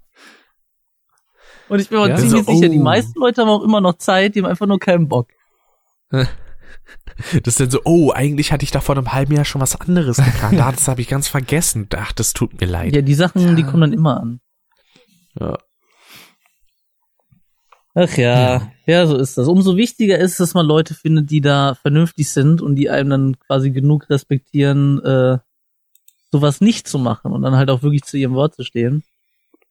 Und 1.69 1.81
ich 1.81 1.89
bin 1.89 1.99
mir 1.99 2.11
Ja, 2.11 2.17
ziemlich 2.17 2.45
so, 2.45 2.53
sicher, 2.53 2.69
die 2.69 2.79
oh. 2.79 2.83
meisten 2.83 3.19
Leute 3.19 3.43
haben 3.43 3.49
auch 3.49 3.65
immer 3.65 3.81
noch 3.81 3.95
Zeit, 3.95 4.35
die 4.35 4.41
haben 4.41 4.49
einfach 4.49 4.67
nur 4.67 4.79
keinen 4.79 5.09
Bock. 5.09 5.29
Das 7.33 7.55
ist 7.55 7.61
dann 7.61 7.71
so, 7.71 7.81
oh, 7.85 8.13
eigentlich 8.13 8.53
hatte 8.53 8.63
ich 8.63 8.71
da 8.71 8.81
vor 8.81 8.97
einem 8.97 9.13
halben 9.13 9.35
Jahr 9.35 9.45
schon 9.45 9.61
was 9.61 9.81
anderes 9.81 10.19
geplant. 10.19 10.61
Ah, 10.61 10.71
das 10.71 10.87
habe 10.87 11.01
ich 11.01 11.09
ganz 11.09 11.27
vergessen. 11.27 11.89
Ach, 11.97 12.13
das 12.13 12.33
tut 12.33 12.61
mir 12.61 12.67
leid. 12.67 12.95
Ja, 12.95 13.03
die 13.03 13.15
Sachen, 13.15 13.57
die 13.57 13.63
kommen 13.65 13.81
dann 13.81 13.93
immer 13.93 14.21
an. 14.21 14.41
Ja. 15.41 15.59
Ach 17.95 18.17
ja, 18.19 18.71
ja, 18.85 19.07
so 19.07 19.17
ist 19.17 19.39
das. 19.39 19.49
Umso 19.49 19.77
wichtiger 19.77 20.19
ist, 20.19 20.39
dass 20.39 20.53
man 20.53 20.67
Leute 20.67 20.95
findet, 20.95 21.31
die 21.31 21.41
da 21.41 21.75
vernünftig 21.75 22.29
sind 22.29 22.61
und 22.61 22.77
die 22.77 22.91
einem 22.91 23.11
dann 23.11 23.39
quasi 23.41 23.71
genug 23.71 24.11
respektieren, 24.11 25.03
äh, 25.03 25.39
sowas 26.37 26.61
nicht 26.61 26.87
zu 26.89 26.99
machen 26.99 27.33
und 27.33 27.43
dann 27.43 27.57
halt 27.57 27.71
auch 27.71 27.83
wirklich 27.83 28.05
zu 28.05 28.17
ihrem 28.17 28.35
Wort 28.35 28.55
zu 28.55 28.65
stehen. 28.65 29.03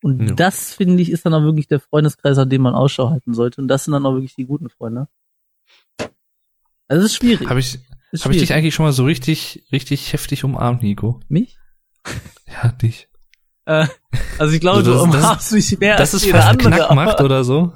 Und 0.04 0.28
Ja. 0.28 0.34
das, 0.36 0.74
finde 0.74 1.02
ich, 1.02 1.10
ist 1.12 1.26
dann 1.26 1.34
auch 1.34 1.42
wirklich 1.44 1.68
der 1.68 1.80
Freundeskreis, 1.80 2.38
an 2.38 2.50
dem 2.50 2.62
man 2.62 2.76
Ausschau 2.76 3.10
halten 3.10 3.34
sollte. 3.34 3.62
Und 3.62 3.68
das 3.68 3.86
sind 3.86 3.94
dann 3.94 4.06
auch 4.06 4.14
wirklich 4.14 4.36
die 4.36 4.46
guten 4.46 4.70
Freunde. 4.70 5.08
Also 6.88 7.04
es 7.06 7.12
ist 7.12 7.16
schwierig. 7.16 7.50
Habe 7.50 7.60
ich, 7.60 7.80
hab 8.20 8.32
ich 8.32 8.38
dich 8.40 8.54
eigentlich 8.54 8.76
schon 8.76 8.86
mal 8.86 8.92
so 8.92 9.06
richtig, 9.06 9.64
richtig 9.72 10.14
heftig 10.14 10.44
umarmt, 10.44 10.84
Nico? 10.84 11.20
Mich? 11.30 11.58
Ja, 12.48 12.70
dich. 12.72 13.08
Äh, 13.66 13.88
also 14.38 14.54
ich 14.54 14.62
glaube, 14.62 14.78
Also 14.80 14.92
das- 14.94 15.02
du 15.04 15.08
das- 15.12 15.16
umarmst 15.24 15.52
mich 15.54 15.80
mehr 15.80 15.98
Das 15.98 16.14
als 16.14 16.22
ist 16.22 16.26
jeder 16.28 16.46
andere. 16.46 16.70
Knackmacht 16.70 17.16
aber- 17.18 17.26
oder 17.26 17.44
so. 17.44 17.74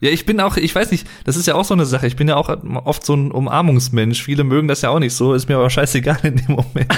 Ja, 0.00 0.10
ich 0.10 0.26
bin 0.26 0.40
auch, 0.40 0.56
ich 0.56 0.72
weiß 0.72 0.92
nicht, 0.92 1.08
das 1.24 1.36
ist 1.36 1.46
ja 1.46 1.56
auch 1.56 1.64
so 1.64 1.74
eine 1.74 1.84
Sache. 1.84 2.06
Ich 2.06 2.14
bin 2.14 2.28
ja 2.28 2.36
auch 2.36 2.48
oft 2.84 3.04
so 3.04 3.14
ein 3.14 3.32
Umarmungsmensch. 3.32 4.22
Viele 4.22 4.44
mögen 4.44 4.68
das 4.68 4.82
ja 4.82 4.90
auch 4.90 5.00
nicht 5.00 5.14
so, 5.14 5.34
ist 5.34 5.48
mir 5.48 5.56
aber 5.56 5.70
scheißegal 5.70 6.18
in 6.22 6.36
dem 6.36 6.54
Moment. 6.54 6.92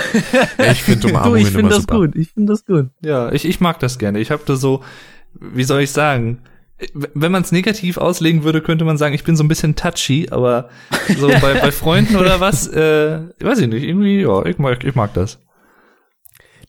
Ich 0.71 0.83
finde 0.83 1.01
Du, 1.09 1.09
Umarmungen 1.09 1.41
ich 1.41 1.47
finde 1.47 1.61
immer 1.61 1.69
das 1.71 1.81
super. 1.81 1.97
gut. 1.97 2.17
Ich 2.17 2.33
finde 2.33 2.53
das 2.53 2.67
gut. 2.67 2.89
Ja, 3.03 3.33
ich, 3.33 3.47
ich 3.47 3.61
mag 3.61 3.79
das 3.79 3.99
gerne. 3.99 4.21
Ich 4.21 4.31
habe 4.31 4.43
da 4.45 4.55
so, 4.55 4.83
wie 5.35 5.65
soll 5.65 5.81
ich 5.81 5.93
sagen, 5.93 6.43
wenn 6.95 7.33
man 7.33 7.43
es 7.43 7.53
negativ 7.53 7.97
auslegen 7.97 8.45
würde, 8.45 8.61
könnte 8.61 8.85
man 8.85 8.99
sagen, 8.99 9.15
ich 9.15 9.25
bin 9.25 9.37
so 9.37 9.45
ein 9.45 9.49
bisschen 9.49 9.77
touchy, 9.77 10.29
aber 10.31 10.69
so 11.19 11.29
bei, 11.41 11.55
bei 11.55 11.73
Freunden 11.73 12.17
oder 12.17 12.41
was, 12.41 12.69
äh, 12.69 13.21
weiß 13.41 13.61
ich 13.61 13.69
nicht, 13.69 13.85
irgendwie, 13.85 14.21
ja, 14.21 14.45
ich 14.45 14.59
mag, 14.59 14.85
ich 14.85 14.95
mag 14.95 15.15
das. 15.15 15.39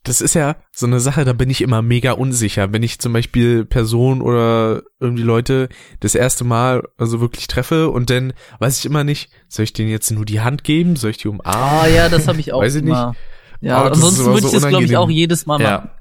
Das 0.04 0.20
ist 0.20 0.34
ja 0.34 0.56
so 0.72 0.88
eine 0.88 1.00
Sache, 1.00 1.26
da 1.26 1.34
bin 1.34 1.52
ich 1.52 1.62
immer 1.62 1.84
mega 1.84 2.14
unsicher, 2.14 2.74
wenn 2.74 2.82
ich 2.82 2.98
zum 2.98 3.14
Beispiel 3.14 3.66
Personen 3.66 4.22
oder 4.22 4.82
irgendwie 5.00 5.22
Leute 5.22 5.70
das 6.00 6.16
erste 6.16 6.44
Mal 6.44 6.84
also 6.98 7.22
wirklich 7.22 7.46
treffe 7.46 7.90
und 7.90 8.10
dann 8.10 8.34
weiß 8.58 8.80
ich 8.80 8.86
immer 8.88 9.04
nicht, 9.04 9.30
soll 9.48 9.64
ich 9.64 9.74
denen 9.74 9.90
jetzt 9.90 10.10
nur 10.10 10.26
die 10.26 10.42
Hand 10.42 10.64
geben, 10.64 10.96
soll 10.96 11.12
ich 11.12 11.18
die 11.18 11.28
umarmen? 11.28 11.62
Ah 11.62 11.88
ja, 11.88 12.10
das 12.10 12.28
habe 12.28 12.40
ich 12.40 12.52
auch 12.52 12.62
Weiß 12.62 12.76
ich 12.76 12.82
immer. 12.82 13.16
Ja, 13.60 13.78
Aber 13.78 13.92
ansonsten 13.92 14.26
würde 14.26 14.42
so 14.42 14.48
ich 14.48 14.54
das, 14.54 14.68
glaube 14.68 14.86
ich, 14.86 14.98
auch 14.98 15.10
jedes 15.10 15.46
Mal 15.46 15.60
machen. 15.60 15.86
Ja. 15.86 15.96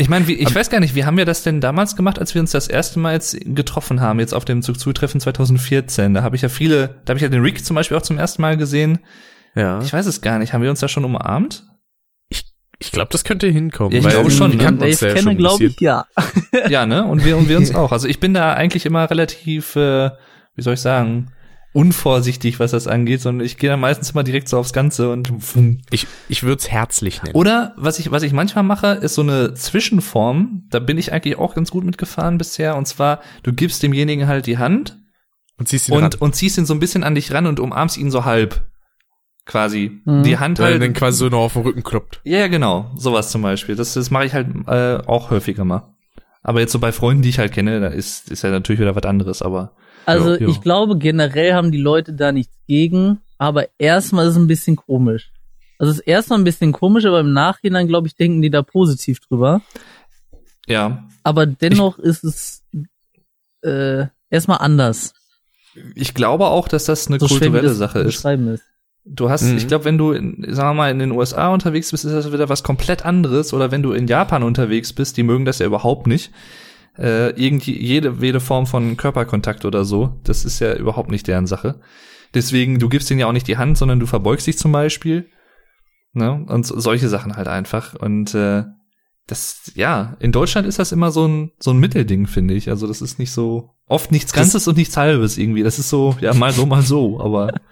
Ich 0.00 0.08
meine, 0.08 0.30
ich 0.30 0.54
weiß 0.54 0.70
gar 0.70 0.80
nicht, 0.80 0.94
wie 0.94 1.04
haben 1.04 1.16
wir 1.16 1.24
das 1.24 1.42
denn 1.42 1.60
damals 1.60 1.96
gemacht, 1.96 2.20
als 2.20 2.32
wir 2.32 2.40
uns 2.40 2.52
das 2.52 2.68
erste 2.68 3.00
Mal 3.00 3.14
jetzt 3.14 3.36
getroffen 3.44 4.00
haben, 4.00 4.20
jetzt 4.20 4.32
auf 4.32 4.44
dem 4.44 4.62
Zugzutreffen 4.62 5.20
2014? 5.20 6.14
Da 6.14 6.22
habe 6.22 6.36
ich 6.36 6.42
ja 6.42 6.48
viele, 6.48 7.00
da 7.04 7.10
habe 7.10 7.18
ich 7.18 7.22
ja 7.22 7.28
den 7.28 7.42
Rick 7.42 7.64
zum 7.64 7.74
Beispiel 7.74 7.96
auch 7.96 8.02
zum 8.02 8.16
ersten 8.16 8.40
Mal 8.40 8.56
gesehen. 8.56 9.00
Ja. 9.56 9.82
Ich 9.82 9.92
weiß 9.92 10.06
es 10.06 10.20
gar 10.20 10.38
nicht, 10.38 10.52
haben 10.52 10.62
wir 10.62 10.70
uns 10.70 10.80
da 10.80 10.88
schon 10.88 11.04
umarmt? 11.04 11.67
Ich 12.80 12.92
glaube, 12.92 13.08
das 13.10 13.24
könnte 13.24 13.48
hinkommen. 13.48 13.92
Ja, 13.92 13.98
ich 13.98 14.08
glaube 14.08 14.30
schon, 14.30 14.52
wir 14.52 14.58
ne? 14.58 14.64
kannten 14.64 14.84
uns 14.84 15.00
ja 15.00 15.08
kenne, 15.08 15.20
schon 15.20 15.30
ein 15.30 15.36
glaube 15.38 15.64
ich, 15.64 15.80
ja. 15.80 16.06
Ja, 16.68 16.86
ne? 16.86 17.04
Und 17.04 17.24
wir 17.24 17.36
und 17.36 17.48
wir 17.48 17.56
uns 17.56 17.74
auch. 17.74 17.90
Also 17.92 18.06
ich 18.06 18.20
bin 18.20 18.34
da 18.34 18.52
eigentlich 18.54 18.86
immer 18.86 19.10
relativ, 19.10 19.74
äh, 19.76 20.10
wie 20.54 20.62
soll 20.62 20.74
ich 20.74 20.80
sagen, 20.80 21.32
unvorsichtig, 21.72 22.58
was 22.60 22.70
das 22.70 22.86
angeht, 22.86 23.20
sondern 23.20 23.44
ich 23.44 23.56
gehe 23.58 23.68
da 23.68 23.76
meistens 23.76 24.10
immer 24.10 24.24
direkt 24.24 24.48
so 24.48 24.58
aufs 24.58 24.72
Ganze 24.72 25.10
und 25.10 25.32
Ich, 25.90 26.06
ich 26.28 26.42
würde 26.42 26.58
es 26.60 26.70
herzlich 26.70 27.22
nennen. 27.22 27.34
oder 27.36 27.74
was 27.76 27.98
ich 27.98 28.10
was 28.10 28.22
ich 28.22 28.32
manchmal 28.32 28.64
mache, 28.64 28.86
ist 28.94 29.14
so 29.14 29.22
eine 29.22 29.54
Zwischenform. 29.54 30.64
Da 30.70 30.78
bin 30.78 30.98
ich 30.98 31.12
eigentlich 31.12 31.36
auch 31.36 31.54
ganz 31.54 31.70
gut 31.70 31.84
mitgefahren 31.84 32.38
bisher. 32.38 32.76
Und 32.76 32.86
zwar, 32.86 33.20
du 33.42 33.52
gibst 33.52 33.82
demjenigen 33.82 34.26
halt 34.28 34.46
die 34.46 34.58
Hand 34.58 34.98
Und 35.58 35.68
ziehst 35.68 35.88
ihn 35.88 35.94
ran. 35.94 36.04
und 36.04 36.20
und 36.20 36.34
ziehst 36.36 36.58
ihn 36.58 36.66
so 36.66 36.74
ein 36.74 36.80
bisschen 36.80 37.04
an 37.04 37.14
dich 37.14 37.32
ran 37.32 37.46
und 37.46 37.60
umarmst 37.60 37.96
ihn 37.98 38.10
so 38.10 38.24
halb, 38.24 38.62
quasi. 39.48 40.00
Mhm. 40.04 40.22
Die 40.22 40.38
Hand 40.38 40.60
weil 40.60 40.66
er 40.66 40.72
halt. 40.74 40.82
dann 40.82 40.92
quasi 40.92 41.18
so 41.18 41.28
noch 41.28 41.40
auf 41.40 41.54
den 41.54 41.62
Rücken 41.62 41.82
kloppt. 41.82 42.20
Ja, 42.22 42.38
ja, 42.38 42.46
genau, 42.46 42.92
sowas 42.96 43.30
zum 43.32 43.42
Beispiel. 43.42 43.74
Das, 43.74 43.94
das 43.94 44.12
mache 44.12 44.26
ich 44.26 44.34
halt 44.34 44.46
äh, 44.68 44.98
auch 45.08 45.30
häufiger 45.30 45.64
mal. 45.64 45.92
Aber 46.44 46.60
jetzt 46.60 46.70
so 46.72 46.78
bei 46.78 46.92
Freunden, 46.92 47.22
die 47.22 47.30
ich 47.30 47.40
halt 47.40 47.52
kenne, 47.52 47.80
da 47.80 47.88
ist, 47.88 48.30
ist 48.30 48.42
ja 48.42 48.50
natürlich 48.50 48.80
wieder 48.80 48.94
was 48.94 49.02
anderes, 49.02 49.42
aber 49.42 49.72
Also 50.06 50.34
Ja, 50.34 50.40
ja. 50.42 50.48
ich 50.48 50.60
glaube, 50.60 50.96
generell 50.96 51.54
haben 51.54 51.72
die 51.72 51.80
Leute 51.80 52.12
da 52.14 52.30
nichts 52.30 52.56
gegen, 52.68 53.20
aber 53.38 53.66
erstmal 53.78 54.26
ist 54.26 54.32
es 54.34 54.38
ein 54.38 54.46
bisschen 54.46 54.76
komisch. 54.76 55.32
Also 55.78 55.92
es 55.92 55.98
ist 55.98 56.06
erstmal 56.06 56.38
ein 56.38 56.44
bisschen 56.44 56.72
komisch, 56.72 57.04
aber 57.06 57.20
im 57.20 57.32
Nachhinein, 57.32 57.88
glaube 57.88 58.06
ich, 58.06 58.14
denken 58.16 58.40
die 58.42 58.50
da 58.50 58.62
positiv 58.62 59.18
drüber. 59.20 59.62
ja. 60.66 61.04
Aber 61.24 61.44
dennoch 61.46 61.98
ist 61.98 62.24
es 62.24 62.62
äh, 63.62 64.06
erstmal 64.30 64.58
anders. 64.58 65.12
Ich 65.94 66.14
glaube 66.14 66.46
auch, 66.46 66.68
dass 66.68 66.86
das 66.86 67.08
eine 67.08 67.18
So 67.18 67.28
schwer, 67.28 67.36
wie 67.36 67.40
kulturelle 67.44 67.68
das 67.68 67.76
Sache 67.78 67.98
ist. 68.00 68.24
ist. 68.24 68.62
Du 69.10 69.30
hast, 69.30 69.42
Mhm. 69.42 69.56
ich 69.56 69.66
glaube, 69.68 69.84
wenn 69.86 69.96
du, 69.98 70.12
in, 70.12 70.44
sagen 70.54 70.68
wir 70.70 70.74
mal, 70.74 70.90
in 70.90 70.98
den 70.98 71.12
USA 71.12 71.48
unterwegs 71.48 71.90
bist, 71.90 72.04
ist 72.04 72.12
das 72.12 72.32
wieder 72.32 72.48
was 72.48 72.62
komplett 72.62 73.04
anderes. 73.04 73.52
Oder 73.54 73.70
wenn 73.70 73.82
du 73.82 73.92
in 73.92 74.06
Japan 74.06 74.42
unterwegs 74.42 74.92
bist, 74.92 75.16
die 75.16 75.22
mögen 75.22 75.44
das 75.44 75.58
ja 75.60 75.66
überhaupt 75.66 76.06
nicht. 76.06 76.30
Äh, 76.98 77.30
irgendwie 77.42 77.78
jede, 77.80 78.16
jede 78.20 78.40
Form 78.40 78.66
von 78.66 78.96
Körperkontakt 78.96 79.64
oder 79.64 79.84
so, 79.84 80.16
das 80.24 80.44
ist 80.44 80.58
ja 80.60 80.74
überhaupt 80.74 81.10
nicht 81.10 81.26
deren 81.28 81.46
Sache. 81.46 81.80
Deswegen, 82.34 82.78
du 82.78 82.88
gibst 82.88 83.08
denen 83.08 83.20
ja 83.20 83.26
auch 83.28 83.32
nicht 83.32 83.46
die 83.48 83.56
Hand, 83.56 83.78
sondern 83.78 84.00
du 84.00 84.06
verbeugst 84.06 84.46
dich 84.46 84.58
zum 84.58 84.72
Beispiel. 84.72 85.26
Ne? 86.12 86.44
Und 86.48 86.66
so- 86.66 86.78
solche 86.78 87.08
Sachen 87.08 87.36
halt 87.36 87.48
einfach. 87.48 87.94
Und 87.94 88.34
äh, 88.34 88.64
das, 89.26 89.70
ja, 89.74 90.16
in 90.20 90.32
Deutschland 90.32 90.66
ist 90.66 90.78
das 90.78 90.92
immer 90.92 91.10
so 91.10 91.26
ein, 91.26 91.52
so 91.60 91.70
ein 91.70 91.78
Mittelding, 91.78 92.26
finde 92.26 92.54
ich. 92.54 92.68
Also 92.68 92.86
das 92.86 93.00
ist 93.00 93.18
nicht 93.18 93.30
so, 93.30 93.70
oft 93.86 94.10
nichts 94.12 94.32
Das- 94.32 94.40
Ganzes 94.40 94.66
und 94.68 94.76
nichts 94.76 94.96
Halbes 94.96 95.38
irgendwie. 95.38 95.62
Das 95.62 95.78
ist 95.78 95.88
so, 95.88 96.16
ja, 96.20 96.34
mal 96.34 96.52
so, 96.52 96.66
mal 96.66 96.82
so, 96.82 97.20
aber. 97.20 97.52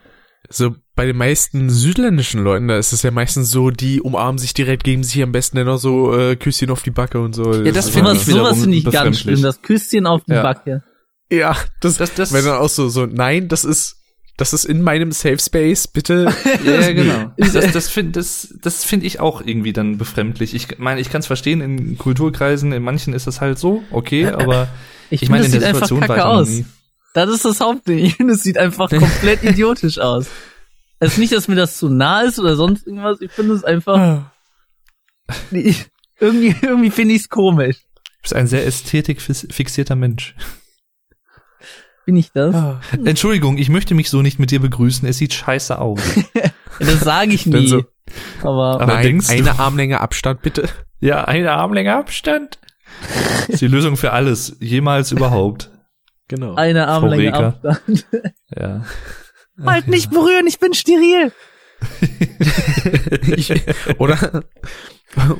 So 0.49 0.75
bei 0.95 1.07
den 1.07 1.17
meisten 1.17 1.69
südländischen 1.71 2.43
Leuten, 2.43 2.69
da 2.69 2.79
ist 2.79 2.93
es 2.93 3.03
ja 3.03 3.11
meistens 3.11 3.51
so, 3.51 3.71
die 3.71 4.01
umarmen 4.01 4.39
sich 4.39 4.55
direkt, 4.55 4.85
geben 4.85 5.03
sich 5.05 5.23
am 5.23 5.33
besten 5.33 5.57
dann 5.57 5.67
noch 5.67 5.79
so 5.79 6.17
äh, 6.17 6.37
Küsschen 6.37 6.71
auf 6.71 6.83
die 6.83 6.91
Backe 6.91 7.21
und 7.21 7.35
so. 7.35 7.53
Ja, 7.63 7.73
das 7.73 7.87
ist 7.87 7.95
finde 7.95 8.13
ich 8.13 8.25
Sowas, 8.25 8.61
finde 8.61 8.77
ich 8.77 8.85
ganz 8.85 9.21
schlimm. 9.21 9.43
Das 9.43 9.61
Küsschen 9.63 10.07
auf 10.07 10.23
die 10.25 10.33
Ja. 10.33 10.43
Backe. 10.43 10.83
Ja, 11.31 11.57
das, 11.81 11.97
Das- 11.97 12.15
das- 12.15 12.33
wenn 12.33 12.45
dann 12.45 12.59
auch 12.59 12.69
so, 12.69 12.89
so, 12.89 13.05
nein, 13.07 13.49
das 13.49 13.65
ist, 13.65 13.97
das 14.39 14.53
ist 14.53 14.65
in 14.65 14.83
meinem 14.83 15.13
Safe 15.13 15.39
Space, 15.39 15.89
bitte. 15.89 16.33
Ja, 16.65 16.73
ja 16.81 16.93
genau. 16.93 17.33
Das, 17.39 17.73
das 17.73 17.89
finde 17.89 18.13
das, 18.13 18.55
das 18.63 18.85
find 18.85 19.03
ich 19.03 19.19
auch 19.21 19.41
irgendwie 19.45 19.73
dann 19.73 19.99
befremdlich. 19.99 20.55
Ich 20.55 20.79
meine, 20.79 21.01
ich 21.01 21.11
kann 21.11 21.21
es 21.21 21.27
verstehen, 21.27 21.61
in 21.61 21.99
Kulturkreisen, 21.99 22.73
in 22.73 22.83
manchen 22.83 23.13
ist 23.15 23.27
das 23.27 23.41
halt 23.41 23.59
so, 23.59 23.83
okay, 23.91 24.29
aber 24.29 24.69
Ich, 25.11 25.23
ich 25.23 25.29
meine, 25.31 25.45
das 25.45 25.53
in 25.55 25.61
der 25.61 25.71
einfach 25.71 25.87
Situation 25.89 26.01
war 26.03 26.09
kacke 26.09 26.21
ich 26.21 26.25
noch 26.25 26.33
aus. 26.41 26.49
nie. 26.49 26.65
Das 27.17 27.31
ist 27.31 27.45
das 27.47 27.61
Hauptding. 27.61 27.99
Ich 27.99 28.17
finde, 28.17 28.35
es 28.35 28.43
sieht 28.43 28.59
einfach 28.59 28.91
komplett 28.91 29.43
idiotisch 29.43 29.99
aus. 29.99 30.27
Es 30.99 31.13
ist 31.13 31.19
nicht, 31.19 31.33
dass 31.33 31.49
mir 31.49 31.55
das 31.57 31.79
zu 31.79 31.89
nah 31.89 32.23
ist 32.23 32.39
oder 32.39 32.57
sonst 32.57 32.87
irgendwas. 32.87 33.21
Ich 33.21 33.31
finde 33.33 33.55
es 33.55 33.65
einfach, 33.65 34.31
ich, 35.51 35.87
irgendwie, 36.21 36.55
irgendwie 36.63 36.91
finde 36.91 37.15
ich 37.15 37.23
es 37.23 37.29
komisch. 37.29 37.77
Du 37.95 38.23
bist 38.23 38.35
ein 38.35 38.47
sehr 38.47 38.67
ästhetikfixierter 38.67 39.95
Mensch. 39.95 40.35
Bin 42.07 42.17
ich 42.17 42.31
das? 42.33 42.55
Entschuldigung, 43.05 43.59
ich 43.59 43.69
möchte 43.69 43.95
mich 43.95 44.11
so 44.11 44.23
nicht 44.23 44.39
mit 44.39 44.51
dir 44.51 44.61
begrüßen. 44.61 45.09
Es 45.09 45.19
sieht 45.19 45.35
scheiße 45.35 45.79
aus. 45.79 46.01
Das 46.79 47.01
sage 47.01 47.33
ich 47.33 47.47
nie. 47.47 47.67
so- 47.67 47.85
Aber 48.43 48.81
Aber 48.81 48.87
Nein, 48.87 49.23
eine 49.29 49.59
Armlänge 49.59 50.01
Abstand, 50.01 50.41
bitte. 50.43 50.69
Ja, 51.01 51.25
eine 51.25 51.53
Armlänge 51.53 51.95
Abstand. 51.97 52.59
Das 53.01 53.49
ist 53.49 53.61
die 53.63 53.67
Lösung 53.67 53.97
für 53.97 54.13
alles. 54.13 54.57
Jemals 54.61 55.13
überhaupt. 55.13 55.71
Genau. 56.29 56.55
eine 56.55 56.89
Armlänge. 56.89 57.35
Abstand. 57.35 58.07
Ja. 58.57 58.85
halt 59.65 59.89
nicht 59.89 60.11
berühren, 60.11 60.47
ich 60.47 60.59
bin 60.59 60.75
steril. 60.75 61.33
ich, 63.37 63.53
oder, 63.99 64.45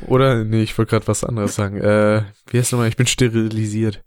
oder, 0.07 0.43
nee, 0.43 0.63
ich 0.63 0.77
wollte 0.77 0.91
gerade 0.91 1.07
was 1.07 1.23
anderes 1.23 1.55
sagen. 1.55 1.77
Äh, 1.77 2.23
wie 2.47 2.57
heißt 2.59 2.71
nochmal? 2.71 2.89
Ich 2.89 2.97
bin 2.97 3.07
sterilisiert. 3.07 4.03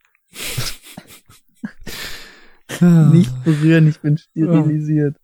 Nicht 2.81 3.45
berühren, 3.45 3.89
ich 3.89 4.01
bin 4.01 4.17
sterilisiert. 4.17 5.17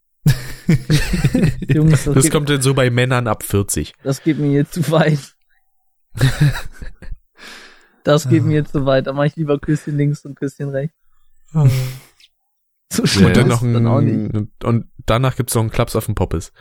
Jungs, 1.68 2.04
das, 2.04 2.14
Das 2.14 2.24
geht, 2.24 2.32
kommt 2.32 2.50
dann 2.50 2.60
so 2.60 2.74
bei 2.74 2.90
Männern 2.90 3.28
ab 3.28 3.44
40. 3.44 3.94
das 4.02 4.22
geht 4.22 4.38
mir 4.38 4.50
jetzt 4.50 4.74
zu 4.74 4.90
weit. 4.90 5.36
Das 8.02 8.28
geht 8.28 8.44
mir 8.44 8.54
jetzt 8.54 8.72
zu 8.72 8.84
weit. 8.84 9.06
Da 9.06 9.12
mache 9.12 9.28
ich 9.28 9.36
lieber 9.36 9.58
Küsschen 9.58 9.96
links 9.96 10.24
und 10.24 10.34
Küsschen 10.36 10.70
rechts. 10.70 10.96
So 12.92 13.04
schlimm 13.04 13.26
Und 13.26 13.36
dann 13.36 13.48
noch 13.48 13.62
es 13.62 13.72
dann 13.72 13.86
auch 13.88 14.00
nicht. 14.00 14.32
ein, 14.34 14.52
und 14.62 14.86
danach 15.06 15.36
gibt's 15.36 15.54
noch 15.54 15.62
einen 15.62 15.72
Klaps 15.72 15.96
auf 15.96 16.06
den 16.06 16.14
Poppes. 16.14 16.52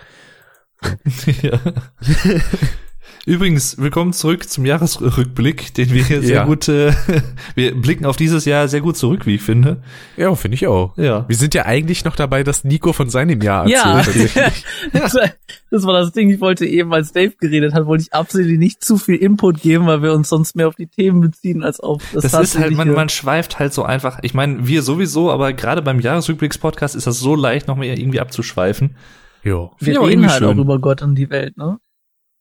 ja. 1.41 1.60
Übrigens, 3.28 3.80
willkommen 3.80 4.14
zurück 4.14 4.48
zum 4.48 4.66
Jahresrückblick, 4.68 5.74
den 5.74 5.90
wir 5.92 6.04
hier 6.04 6.22
sehr 6.22 6.36
Ja. 6.36 6.46
gut, 6.46 6.68
äh, 6.68 6.94
wir 7.56 7.74
blicken 7.74 8.06
auf 8.06 8.18
dieses 8.18 8.46
Jahr 8.46 8.68
sehr 8.68 8.82
gut 8.82 8.98
zurück, 8.98 9.26
wie 9.26 9.34
ich 9.36 9.42
finde. 9.42 9.82
Ja, 10.16 10.36
finde 10.36 10.54
ich 10.54 10.68
auch. 10.68 10.96
Ja. 10.96 11.28
Wir 11.28 11.36
sind 11.36 11.56
ja 11.56 11.66
eigentlich 11.66 12.06
noch 12.06 12.16
dabei, 12.16 12.44
dass 12.44 12.64
Nico 12.64 12.94
von 12.94 13.10
seinem 13.10 13.42
Jahr 13.42 13.68
Ja. 13.68 13.98
erzählt. 13.98 14.32
tatsächlich. 14.36 14.64
das 15.72 15.84
war 15.88 15.94
das 15.94 16.12
Ding. 16.12 16.30
Ich 16.30 16.40
wollte 16.40 16.68
eben, 16.68 16.94
als 16.94 17.14
Dave 17.14 17.34
geredet 17.40 17.74
hat, 17.74 17.88
wollte 17.88 18.04
ich 18.04 18.14
absolut 18.14 18.60
nicht 18.60 18.84
zu 18.86 18.98
viel 18.98 19.16
Input 19.16 19.60
geben, 19.60 19.88
weil 19.88 20.04
wir 20.04 20.14
uns 20.14 20.30
sonst 20.30 20.56
mehr 20.56 20.68
auf 20.68 20.76
die 20.76 20.86
Themen 20.88 21.22
beziehen 21.22 21.64
als 21.64 21.80
auf 21.80 22.04
das, 22.14 22.32
Das 22.32 22.34
ist 22.44 22.60
halt, 22.60 22.76
man, 22.76 22.92
man 22.92 23.10
schweift 23.10 23.58
halt 23.58 23.74
so 23.74 23.82
einfach. 23.82 24.20
Ich 24.22 24.36
meine, 24.36 24.68
wir 24.68 24.84
sowieso, 24.84 25.32
aber 25.32 25.52
gerade 25.54 25.82
beim 25.82 26.00
Jahresrückblicks-Podcast 26.00 26.96
ist 26.96 27.08
das 27.08 27.20
so 27.20 27.34
leicht, 27.36 27.68
noch 27.68 27.78
mehr 27.78 27.98
irgendwie 27.98 28.20
abzuschweifen. 28.20 28.96
Jo. 29.44 29.72
wir 29.80 30.00
reden 30.04 30.30
halt 30.32 30.44
auch 30.44 30.56
über 30.56 30.78
Gott 30.78 31.02
und 31.02 31.16
die 31.16 31.32
Welt, 31.32 31.58
ne? 31.58 31.80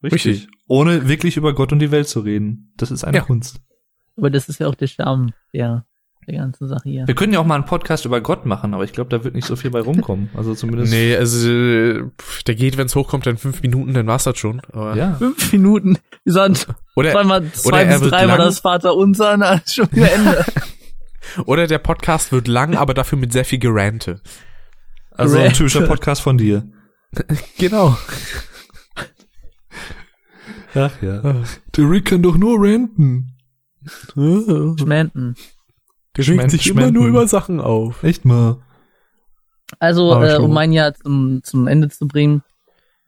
Richtig. 0.02 0.48
Ohne 0.66 1.08
wirklich 1.08 1.36
über 1.36 1.54
Gott 1.54 1.72
und 1.72 1.78
die 1.78 1.90
Welt 1.90 2.08
zu 2.08 2.20
reden. 2.20 2.72
Das 2.76 2.90
ist 2.90 3.04
eine 3.04 3.18
Ja. 3.18 3.22
Kunst. 3.24 3.60
Aber 4.16 4.30
das 4.30 4.48
ist 4.48 4.60
ja 4.60 4.68
auch 4.68 4.74
der 4.74 4.86
Charme 4.86 5.32
der, 5.52 5.84
der 6.26 6.36
ganzen 6.38 6.68
Sache 6.68 6.88
hier. 6.88 7.06
Wir 7.06 7.14
können 7.14 7.32
ja 7.32 7.40
auch 7.40 7.44
mal 7.44 7.56
einen 7.56 7.64
Podcast 7.66 8.04
über 8.06 8.20
Gott 8.20 8.46
machen, 8.46 8.72
aber 8.72 8.84
ich 8.84 8.92
glaube, 8.92 9.10
da 9.10 9.24
wird 9.24 9.34
nicht 9.34 9.46
so 9.46 9.56
viel 9.56 9.70
bei 9.70 9.80
rumkommen. 9.80 10.30
Also 10.34 10.54
zumindest. 10.54 10.92
Nee, 10.92 11.16
also 11.16 11.48
der 12.46 12.54
geht, 12.54 12.76
wenn 12.78 12.86
es 12.86 12.94
hochkommt, 12.96 13.26
dann 13.26 13.36
fünf 13.36 13.60
Minuten, 13.62 13.92
dann 13.92 14.06
war's 14.06 14.24
das 14.24 14.38
schon. 14.38 14.60
Aber 14.72 14.96
Ja. 14.96 15.14
Fünf 15.14 15.52
Minuten. 15.52 15.98
Wir 16.24 16.32
sagen 16.32 16.56
Oder, 16.94 17.10
zweimal, 17.12 17.52
zwei 17.52 17.82
er 17.84 17.98
bis 17.98 18.08
dreimal 18.08 18.38
das 18.38 18.60
Vater 18.60 18.94
unser, 18.96 19.36
na, 19.36 19.54
ist 19.54 19.74
schon 19.74 19.90
wieder 19.92 20.10
Ende. 20.12 20.44
oder 21.46 21.66
der 21.66 21.78
Podcast 21.78 22.32
wird 22.32 22.48
lang, 22.48 22.76
aber 22.76 22.94
dafür 22.94 23.18
mit 23.18 23.32
sehr 23.32 23.44
viel 23.44 23.58
Gerante. 23.58 24.20
Also 25.10 25.36
ein 25.36 25.44
Rant. 25.46 25.56
typischer 25.56 25.82
Podcast 25.86 26.22
von 26.22 26.38
dir. 26.38 26.66
Genau. 27.58 27.96
Ach 30.74 31.02
ja. 31.02 31.42
Der 31.76 31.90
Rick 31.90 32.06
kann 32.06 32.22
doch 32.22 32.36
nur 32.36 32.56
ranten. 32.58 33.36
Schmenten. 34.14 35.36
Der 36.16 36.26
regt 36.26 36.50
sich 36.50 36.68
immer 36.68 36.90
nur 36.90 37.06
über 37.06 37.26
Sachen 37.26 37.60
auf. 37.60 38.02
Echt 38.02 38.24
mal. 38.24 38.58
Also, 39.78 40.14
Aber 40.14 40.32
äh, 40.32 40.38
um 40.38 40.52
mein 40.52 40.72
Jahr 40.72 40.94
zum, 40.94 41.42
zum 41.42 41.66
Ende 41.66 41.88
zu 41.88 42.06
bringen, 42.06 42.42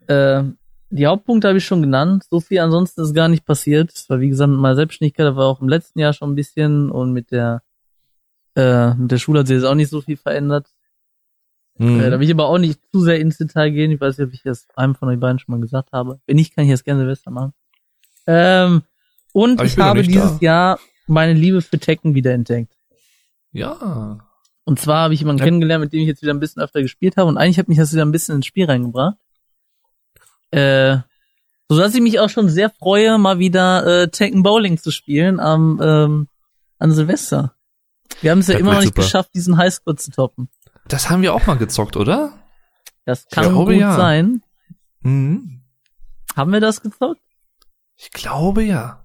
äh, 0.09 0.43
die 0.91 1.07
Hauptpunkte 1.07 1.49
habe 1.49 1.59
ich 1.59 1.65
schon 1.65 1.83
genannt. 1.83 2.25
So 2.31 2.41
viel 2.41 2.59
ansonsten 2.61 3.03
ist 3.03 3.15
gar 3.15 3.29
nicht 3.29 3.45
passiert. 3.45 3.93
Weil 4.09 4.21
wie 4.21 4.29
gesagt, 4.29 4.51
mit 4.51 4.61
meiner 4.61 4.77
Selbstständigkeit, 4.77 5.27
da 5.27 5.37
war 5.37 5.47
auch 5.47 5.61
im 5.61 5.69
letzten 5.69 5.99
Jahr 5.99 6.13
schon 6.13 6.33
ein 6.33 6.37
bisschen 6.37 6.91
und 6.91 7.13
mit 7.13 7.31
der 7.31 7.63
äh, 8.57 8.95
mit 8.95 9.11
der 9.11 9.19
Schule 9.19 9.41
hat 9.41 9.49
sich 9.49 9.57
jetzt 9.57 9.67
auch 9.67 9.75
nicht 9.75 9.91
so 9.91 10.01
viel 10.01 10.17
verändert. 10.17 10.69
Mhm. 11.79 12.01
Äh, 12.01 12.11
da 12.11 12.19
will 12.19 12.27
ich 12.27 12.33
aber 12.33 12.47
auch 12.47 12.59
nicht 12.59 12.81
zu 12.91 13.01
sehr 13.01 13.21
ins 13.21 13.37
Detail 13.37 13.71
gehen. 13.71 13.91
Ich 13.91 14.01
weiß 14.01 14.17
nicht, 14.19 14.27
ob 14.27 14.33
ich 14.33 14.43
das 14.43 14.67
einem 14.77 14.95
von 14.95 15.09
euch 15.09 15.21
beiden 15.21 15.39
schon 15.39 15.55
mal 15.55 15.61
gesagt 15.61 15.93
habe. 15.93 16.21
Wenn 16.27 16.37
nicht, 16.37 16.55
kann 16.55 16.65
ich 16.65 16.71
das 16.71 16.85
gerne 16.85 17.01
Silvester 17.01 17.31
machen. 17.31 17.53
Ähm, 18.27 18.83
und 19.33 19.61
ich 19.63 19.75
ich, 19.75 19.79
habe 19.79 20.03
dieses 20.03 20.39
da. 20.39 20.45
Jahr 20.45 20.81
meine 21.07 21.35
Liebe 21.35 21.63
für 21.63 21.79
Tekken 21.79 22.15
wiederentdeckt. 22.15 22.73
Ja. 23.53 24.19
Und 24.65 24.81
zwar 24.81 25.05
habe 25.05 25.15
ich 25.15 25.21
jemanden 25.21 25.41
Ja. 25.41 25.45
kennengelernt, 25.45 25.85
mit 25.85 25.93
dem 25.93 26.01
ich 26.01 26.09
jetzt 26.09 26.23
wieder 26.23 26.35
ein 26.35 26.41
bisschen 26.41 26.63
öfter 26.63 26.83
gespielt 26.83 27.17
habe. 27.17 27.29
Und 27.29 27.39
eigentlich 27.39 27.59
hat 27.59 27.69
mich 27.69 27.79
das 27.79 27.93
wieder 27.93 28.05
ein 28.05 28.13
bisschen 28.13 28.37
ins 28.37 28.47
Spiel 28.47 28.67
reingebracht. 28.67 29.17
Äh, 30.51 30.99
so 31.69 31.77
dass 31.79 31.95
ich 31.95 32.01
mich 32.01 32.21
auch 32.21 32.29
schon 32.31 32.49
sehr 32.49 32.71
freue, 32.71 33.19
mal 33.19 33.39
wieder 33.39 33.87
äh, 34.03 34.09
Tekken 34.09 34.43
Bowling 34.43 34.79
zu 34.79 34.91
spielen 34.91 35.41
am 35.41 35.81
ähm, 35.83 36.29
an 36.79 36.93
Silvester. 36.93 37.55
Wir 38.21 38.31
haben 38.31 38.39
es 38.39 38.47
ja 38.47 38.55
Das 38.55 38.61
immer 38.61 38.73
noch 38.75 38.81
nicht 38.81 38.89
super. 38.89 39.03
geschafft, 39.03 39.31
diesen 39.35 39.57
Highscore 39.57 39.97
zu 39.97 40.11
toppen. 40.11 40.49
Das 40.89 41.11
haben 41.11 41.23
wir 41.23 41.35
auch 41.35 41.47
mal 41.47 41.57
gezockt, 41.59 41.97
oder? 41.97 42.33
Das 43.05 43.27
kann 43.29 43.49
glaube, 43.49 43.73
gut 43.73 43.81
ja. 43.81 43.97
sein. 43.97 44.43
Mhm. 45.01 45.63
Haben 46.37 46.53
wir 46.53 46.61
das 46.61 46.83
gezockt? 46.83 47.21
Ich 47.97 48.11
glaube 48.11 48.63
ja. 48.63 49.03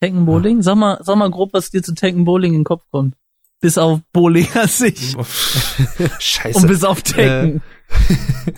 Tekken 0.00 0.26
Bowling? 0.26 0.62
Sag 0.62 0.76
mal, 0.76 0.98
sag 1.02 1.16
mal 1.16 1.30
grob, 1.30 1.52
was 1.52 1.70
dir 1.70 1.82
zu 1.82 1.94
Tekken 1.94 2.24
Bowling 2.24 2.52
in 2.52 2.60
den 2.60 2.64
Kopf 2.64 2.84
kommt. 2.90 3.16
Bis 3.60 3.78
auf 3.78 4.00
Bowling 4.12 4.48
an 4.54 4.66
sich. 4.68 5.16
Scheiße. 6.18 6.58
Und 6.58 6.66
bis 6.66 6.82
auf 6.82 7.02
Tekken. 7.02 7.62
Äh, 8.10 8.52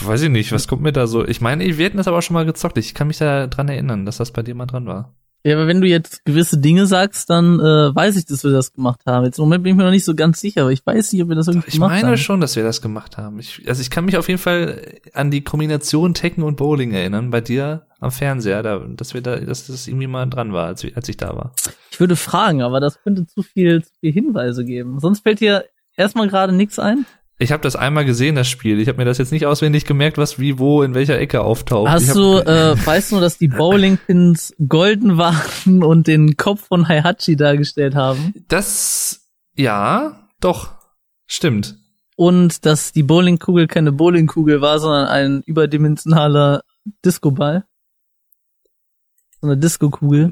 Weiß 0.00 0.22
ich 0.22 0.30
nicht, 0.30 0.50
was 0.52 0.66
kommt 0.66 0.82
mir 0.82 0.92
da 0.92 1.06
so? 1.06 1.26
Ich 1.26 1.40
meine, 1.40 1.64
wir 1.64 1.84
hätten 1.84 1.98
das 1.98 2.08
aber 2.08 2.22
schon 2.22 2.34
mal 2.34 2.46
gezockt. 2.46 2.78
Ich 2.78 2.94
kann 2.94 3.06
mich 3.06 3.18
da 3.18 3.46
dran 3.46 3.68
erinnern, 3.68 4.06
dass 4.06 4.16
das 4.16 4.32
bei 4.32 4.42
dir 4.42 4.54
mal 4.54 4.66
dran 4.66 4.86
war. 4.86 5.14
Ja, 5.46 5.54
aber 5.54 5.68
wenn 5.68 5.80
du 5.80 5.86
jetzt 5.86 6.24
gewisse 6.24 6.58
Dinge 6.58 6.86
sagst, 6.86 7.30
dann 7.30 7.60
äh, 7.60 7.94
weiß 7.94 8.16
ich, 8.16 8.24
dass 8.26 8.42
wir 8.42 8.50
das 8.50 8.72
gemacht 8.72 9.02
haben. 9.06 9.24
Jetzt 9.26 9.38
im 9.38 9.44
Moment 9.44 9.62
bin 9.62 9.70
ich 9.70 9.76
mir 9.76 9.84
noch 9.84 9.92
nicht 9.92 10.04
so 10.04 10.16
ganz 10.16 10.40
sicher, 10.40 10.62
aber 10.62 10.72
ich 10.72 10.84
weiß 10.84 11.12
nicht, 11.12 11.22
ob 11.22 11.28
wir 11.28 11.36
das 11.36 11.46
wirklich 11.46 11.68
Ich 11.68 11.74
gemacht 11.74 11.90
meine 11.92 12.08
haben. 12.08 12.16
schon, 12.16 12.40
dass 12.40 12.56
wir 12.56 12.64
das 12.64 12.82
gemacht 12.82 13.16
haben. 13.16 13.38
Ich, 13.38 13.62
also 13.68 13.80
ich 13.80 13.88
kann 13.90 14.06
mich 14.06 14.16
auf 14.16 14.26
jeden 14.26 14.40
Fall 14.40 14.82
an 15.12 15.30
die 15.30 15.42
Kombination 15.44 16.14
Tekken 16.14 16.42
und 16.42 16.56
Bowling 16.56 16.90
erinnern, 16.90 17.30
bei 17.30 17.40
dir 17.40 17.86
am 18.00 18.10
Fernseher, 18.10 18.64
da, 18.64 18.78
dass 18.80 19.14
wir 19.14 19.20
da, 19.20 19.36
dass 19.36 19.68
das 19.68 19.86
irgendwie 19.86 20.08
mal 20.08 20.26
dran 20.26 20.52
war, 20.52 20.66
als, 20.66 20.84
als 20.96 21.08
ich 21.08 21.16
da 21.16 21.28
war. 21.36 21.52
Ich 21.92 22.00
würde 22.00 22.16
fragen, 22.16 22.62
aber 22.62 22.80
das 22.80 23.00
könnte 23.04 23.24
zu 23.26 23.42
viel, 23.44 23.84
zu 23.84 23.92
viel 24.00 24.12
Hinweise 24.12 24.64
geben. 24.64 24.98
Sonst 24.98 25.20
fällt 25.20 25.38
dir 25.38 25.64
erstmal 25.96 26.26
gerade 26.26 26.52
nichts 26.54 26.80
ein. 26.80 27.06
Ich 27.38 27.52
habe 27.52 27.62
das 27.62 27.76
einmal 27.76 28.06
gesehen, 28.06 28.34
das 28.34 28.48
Spiel. 28.48 28.80
Ich 28.80 28.88
habe 28.88 28.98
mir 28.98 29.04
das 29.04 29.18
jetzt 29.18 29.30
nicht 29.32 29.44
auswendig 29.44 29.84
gemerkt, 29.84 30.16
was 30.16 30.38
wie 30.38 30.58
wo 30.58 30.82
in 30.82 30.94
welcher 30.94 31.18
Ecke 31.18 31.42
auftaucht. 31.42 31.90
Hast 31.90 32.14
du, 32.14 32.38
äh, 32.46 32.74
weißt 32.86 33.12
du, 33.12 33.20
dass 33.20 33.36
die 33.36 33.48
Bowlingpins 33.48 34.54
golden 34.66 35.18
waren 35.18 35.82
und 35.82 36.06
den 36.06 36.36
Kopf 36.36 36.68
von 36.68 36.88
Heihachi 36.88 37.36
dargestellt 37.36 37.94
haben? 37.94 38.32
das 38.48 39.26
ja, 39.54 40.28
doch 40.40 40.74
stimmt. 41.26 41.76
Und 42.16 42.64
dass 42.64 42.92
die 42.92 43.02
Bowlingkugel 43.02 43.66
keine 43.66 43.92
Bowlingkugel 43.92 44.62
war, 44.62 44.78
sondern 44.78 45.06
ein 45.06 45.42
überdimensionaler 45.42 46.62
Discoball? 47.04 47.64
So 49.40 49.48
eine 49.48 49.58
Disco-Kugel. 49.58 50.30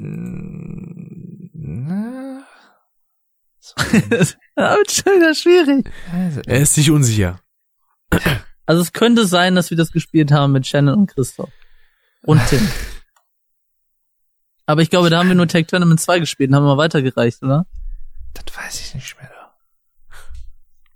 Das 4.11 4.37
wird 4.57 4.91
schon 4.93 5.35
schwierig. 5.35 5.91
also, 6.13 6.41
Er 6.47 6.61
ist 6.61 6.75
sich 6.75 6.91
unsicher. 6.91 7.41
Also 8.67 8.83
es 8.83 8.93
könnte 8.93 9.27
sein, 9.27 9.55
dass 9.55 9.71
wir 9.71 9.77
das 9.77 9.93
gespielt 9.93 10.33
haben 10.33 10.53
mit 10.53 10.67
Shannon 10.67 10.99
und 11.01 11.07
Christoph. 11.09 11.51
Und 12.23 12.41
Tim. 12.49 12.67
Aber 14.67 14.81
ich 14.81 14.91
glaube, 14.91 15.11
da 15.11 15.19
haben 15.19 15.29
wir 15.29 15.35
nur 15.35 15.49
Tag 15.49 15.69
Tournament 15.69 16.01
2 16.01 16.21
gespielt 16.21 16.51
und 16.51 16.57
haben 16.57 16.65
mal 16.65 16.79
weitergereicht, 16.79 17.43
oder? 17.43 17.67
das 18.35 18.57
weiß 18.57 18.81
ich 18.81 18.95
nicht 18.95 19.17
mehr. 19.21 19.31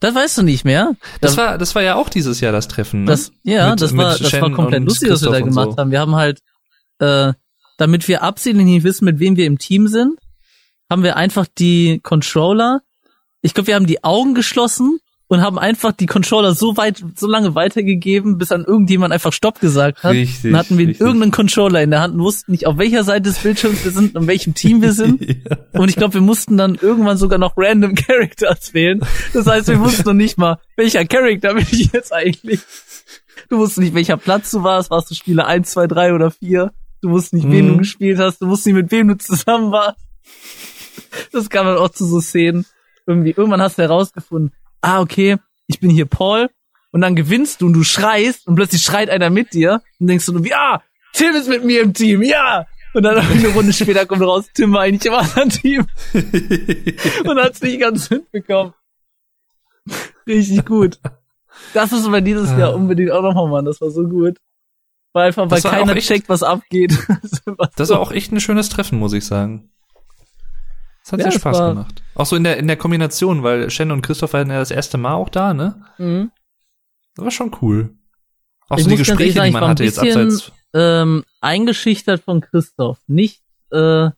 Das 0.01 0.15
weißt 0.15 0.39
du 0.39 0.43
nicht 0.43 0.65
mehr. 0.65 0.93
Das 1.21 1.37
war, 1.37 1.59
das 1.59 1.75
war 1.75 1.83
ja 1.83 1.97
auch 1.97 2.09
dieses 2.09 2.41
Jahr 2.41 2.53
das 2.53 2.69
Treffen. 2.69 3.05
Ne? 3.05 3.11
Das, 3.11 3.33
ja, 3.43 3.71
Mit- 3.71 3.81
das 3.81 3.97
war, 3.97 4.13
das 4.13 4.23
war 4.23 4.31
Shannon 4.31 4.55
komplett 4.55 4.81
und 4.81 4.87
lustig, 4.87 5.11
was 5.11 5.23
wir 5.23 5.31
da 5.33 5.41
gemacht 5.41 5.73
so. 5.73 5.77
haben. 5.77 5.91
Wir 5.91 6.01
haben 6.01 6.15
halt, 6.15 6.41
äh, 7.01 7.33
damit 7.79 8.07
wir 8.07 8.23
absichtlich 8.23 8.65
nicht 8.65 8.85
wissen, 8.85 9.05
mit 9.05 9.19
wem 9.19 9.37
wir 9.37 9.47
im 9.47 9.59
Team 9.59 9.89
sind, 9.89 10.19
haben 10.91 11.03
wir 11.03 11.17
einfach 11.17 11.47
die 11.59 12.01
Controller, 12.03 12.81
ich 13.43 13.55
glaube, 13.55 13.69
wir 13.69 13.75
haben 13.75 13.87
die 13.87 14.03
Augen 14.05 14.35
geschlossen 14.35 14.99
und 15.31 15.43
haben 15.43 15.59
einfach 15.59 15.93
die 15.93 16.07
Controller 16.07 16.55
so 16.55 16.77
weit, 16.79 17.05
so 17.15 17.27
lange 17.27 17.55
weitergegeben, 17.55 18.39
bis 18.39 18.49
dann 18.49 18.65
irgendjemand 18.65 19.13
einfach 19.13 19.33
Stopp 19.33 19.61
gesagt 19.61 20.03
hat. 20.03 20.13
Richtig, 20.15 20.43
Dann 20.51 20.57
hatten 20.57 20.79
wir 20.79 20.89
richtig. 20.89 21.03
irgendeinen 21.07 21.33
Controller 21.33 21.83
in 21.83 21.91
der 21.91 22.01
Hand 22.01 22.15
und 22.15 22.21
wussten 22.21 22.51
nicht, 22.53 22.67
auf 22.67 22.79
welcher 22.79 23.05
Seite 23.05 23.25
des 23.25 23.39
Bildschirms 23.41 23.85
wir 23.85 23.91
sind 23.93 24.17
und 24.17 24.23
in 24.23 24.27
welchem 24.29 24.55
Team 24.55 24.81
wir 24.81 24.93
sind. 24.93 25.21
ja. 25.51 25.57
Und 25.79 25.91
ich 25.91 25.97
glaube, 25.97 26.15
wir 26.15 26.21
mussten 26.23 26.57
dann 26.57 26.77
irgendwann 26.81 27.19
sogar 27.19 27.39
noch 27.39 27.53
random 27.59 27.95
Characters 28.07 28.73
wählen. 28.73 29.01
Das 29.35 29.47
heißt, 29.47 29.69
wir 29.69 29.79
wussten 29.81 30.05
noch 30.09 30.15
nicht 30.15 30.39
mal, 30.39 30.59
welcher 30.77 31.05
Charakter 31.05 31.53
bin 31.55 31.67
ich 31.71 31.93
jetzt 31.93 32.13
eigentlich. 32.13 32.61
Du 33.51 33.59
wusstest 33.59 33.81
nicht, 33.81 33.95
welcher 33.95 34.17
Platz 34.17 34.51
du 34.51 34.63
warst. 34.63 34.91
Warst 34.91 35.11
du 35.11 35.15
Spieler 35.15 35.47
1, 35.47 35.71
2, 35.71 35.87
3 35.89 36.15
oder 36.15 36.31
4? 36.31 36.73
Du 37.03 37.11
wusstest 37.11 37.35
nicht, 37.35 37.51
wen 37.51 37.67
Mhm. 37.67 37.73
du 37.73 37.77
gespielt 37.79 38.19
hast. 38.19 38.41
Du 38.41 38.49
wusstest 38.49 38.67
nicht, 38.69 38.77
mit 38.77 38.91
wem 38.91 39.09
du 39.09 39.19
zusammen 39.19 39.71
warst. 39.73 40.01
Das 41.33 41.51
kam 41.51 41.67
dann 41.67 41.79
auch 41.79 41.91
zu 41.91 42.05
so 42.07 42.21
Szenen. 42.21 42.67
Irgendwie, 43.07 43.31
irgendwann 43.31 43.63
hast 43.63 43.79
du 43.79 43.83
herausgefunden, 43.83 44.53
ah, 44.81 45.01
okay, 45.01 45.37
ich 45.67 45.81
bin 45.81 45.91
hier 45.91 46.07
Paul. 46.07 46.51
Und 46.91 47.03
dann 47.03 47.15
gewinnst 47.17 47.61
du 47.61 47.67
und 47.67 47.75
du 47.75 47.85
schreist 47.85 48.47
und 48.47 48.55
plötzlich 48.55 48.83
schreit 48.83 49.11
einer 49.11 49.29
mit 49.31 49.53
dir 49.53 49.83
und 50.01 50.07
denkst 50.07 50.25
du, 50.27 50.39
ja, 50.45 50.83
Tim 51.13 51.35
ist 51.35 51.49
mit 51.49 51.65
mir 51.65 51.83
im 51.83 51.93
Team, 51.93 52.23
ja. 52.23 52.67
Und 52.95 53.03
dann 53.03 53.19
eine 53.31 53.49
Runde 53.49 53.73
später 53.73 54.07
kommt 54.07 54.23
raus, 54.23 54.47
Tim 54.55 54.73
war 54.73 54.83
eigentlich 54.83 55.05
im 55.07 55.13
anderen 55.15 55.51
Team 55.51 55.87
und 57.25 57.39
hat's 57.39 57.61
nicht 57.61 57.81
ganz 57.81 58.09
mitbekommen. 58.09 58.73
Richtig 60.27 60.65
gut. 60.65 60.99
Das 61.75 61.91
müssen 61.91 62.13
wir 62.13 62.21
dieses 62.21 62.51
Jahr 62.51 62.75
unbedingt 62.75 63.11
auch 63.11 63.23
nochmal 63.23 63.49
machen. 63.49 63.65
Das 63.67 63.81
war 63.81 63.91
so 63.91 64.05
gut. 64.07 64.37
Weil 65.13 65.29
einfach, 65.29 65.51
weil 65.51 65.61
keiner 65.63 65.97
echt- 65.97 66.09
checkt, 66.09 66.29
was 66.29 66.43
abgeht. 66.43 66.97
Das 67.23 67.43
Das 67.77 67.89
war 67.91 68.01
auch 68.01 68.13
echt 68.13 68.33
ein 68.33 68.41
schönes 68.41 68.69
Treffen, 68.69 68.99
muss 68.99 69.13
ich 69.13 69.25
sagen. 69.25 69.71
Das 71.11 71.13
hat 71.13 71.21
Ja, 71.21 71.31
sehr 71.31 71.41
Spaß 71.41 71.59
gemacht. 71.59 72.03
Auch 72.15 72.27
so 72.27 72.37
in 72.37 72.45
der, 72.45 72.57
in 72.59 72.67
der 72.67 72.77
Kombination, 72.77 73.43
weil 73.43 73.71
Shannon 73.71 73.99
und 73.99 74.03
Christoph 74.03 74.33
waren 74.35 74.51
ja 74.51 74.59
das 74.59 74.71
erste 74.71 74.99
Mal 74.99 75.15
auch 75.15 75.29
da, 75.31 75.55
ne? 75.55 75.83
Mhm. 75.99 76.31
Das 77.15 77.25
war 77.25 77.31
schon 77.31 77.51
cool. 77.63 77.95
Auch 78.69 78.77
Ich 78.79 78.85
so 78.85 78.91
die 78.91 78.97
Gespräche, 78.97 79.33
sagen, 79.33 79.47
die 79.47 79.53
man 79.53 79.69
hatte 79.71 79.85
jetzt 79.85 80.01
bisschen- 80.01 80.27
abseits. 80.29 80.53
ähm, 80.75 81.25
eingeschüchtert 81.41 82.23
von 82.23 82.41
Christoph. 82.43 82.99
Nicht 83.07 83.43
äh, 83.71 84.11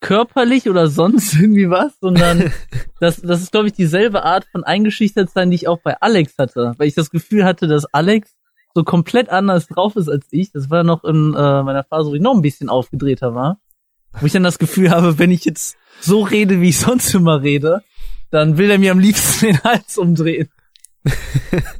körperlich 0.00 0.68
oder 0.68 0.88
sonst 0.88 1.34
irgendwie 1.40 1.70
was, 1.70 1.92
sondern 2.00 2.52
das, 3.00 3.20
das 3.20 3.42
ist, 3.42 3.52
glaube 3.52 3.68
ich, 3.68 3.72
dieselbe 3.74 4.24
Art 4.24 4.46
von 4.50 4.64
eingeschüchtert 4.64 5.30
sein, 5.30 5.50
die 5.50 5.56
ich 5.56 5.68
auch 5.68 5.78
bei 5.78 6.00
Alex 6.00 6.34
hatte. 6.38 6.74
Weil 6.78 6.88
ich 6.88 6.94
das 6.94 7.10
Gefühl 7.10 7.44
hatte, 7.44 7.68
dass 7.68 7.84
Alex 7.94 8.34
so 8.74 8.84
komplett 8.84 9.28
anders 9.28 9.66
drauf 9.68 9.96
ist 9.96 10.08
als 10.08 10.26
ich. 10.30 10.50
Das 10.52 10.70
war 10.70 10.82
noch 10.82 11.04
in 11.04 11.34
äh, 11.34 11.62
meiner 11.62 11.84
Phase, 11.84 12.10
wo 12.10 12.14
ich 12.14 12.22
noch 12.22 12.34
ein 12.34 12.42
bisschen 12.42 12.68
aufgedrehter 12.68 13.34
war. 13.34 13.58
Wo 14.20 14.26
ich 14.26 14.32
dann 14.32 14.42
das 14.42 14.58
Gefühl 14.58 14.90
habe, 14.90 15.18
wenn 15.18 15.30
ich 15.30 15.44
jetzt 15.44 15.76
so 16.02 16.22
rede, 16.22 16.60
wie 16.60 16.70
ich 16.70 16.78
sonst 16.78 17.14
immer 17.14 17.42
rede, 17.42 17.82
dann 18.30 18.58
will 18.58 18.70
er 18.70 18.78
mir 18.78 18.92
am 18.92 18.98
liebsten 18.98 19.46
den 19.46 19.64
Hals 19.64 19.98
umdrehen. 19.98 20.48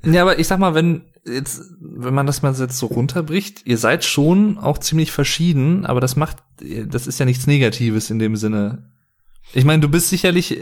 ja, 0.04 0.22
aber 0.22 0.38
ich 0.38 0.46
sag 0.46 0.58
mal, 0.58 0.74
wenn 0.74 1.02
jetzt, 1.24 1.62
wenn 1.80 2.14
man 2.14 2.26
das 2.26 2.42
mal 2.42 2.54
jetzt 2.54 2.78
so 2.78 2.86
runterbricht, 2.86 3.66
ihr 3.66 3.78
seid 3.78 4.04
schon 4.04 4.58
auch 4.58 4.78
ziemlich 4.78 5.12
verschieden, 5.12 5.86
aber 5.86 6.00
das 6.00 6.16
macht, 6.16 6.38
das 6.86 7.06
ist 7.06 7.20
ja 7.20 7.26
nichts 7.26 7.46
Negatives 7.46 8.10
in 8.10 8.18
dem 8.18 8.36
Sinne. 8.36 8.90
Ich 9.54 9.64
meine, 9.64 9.80
du 9.80 9.88
bist 9.88 10.08
sicherlich 10.08 10.58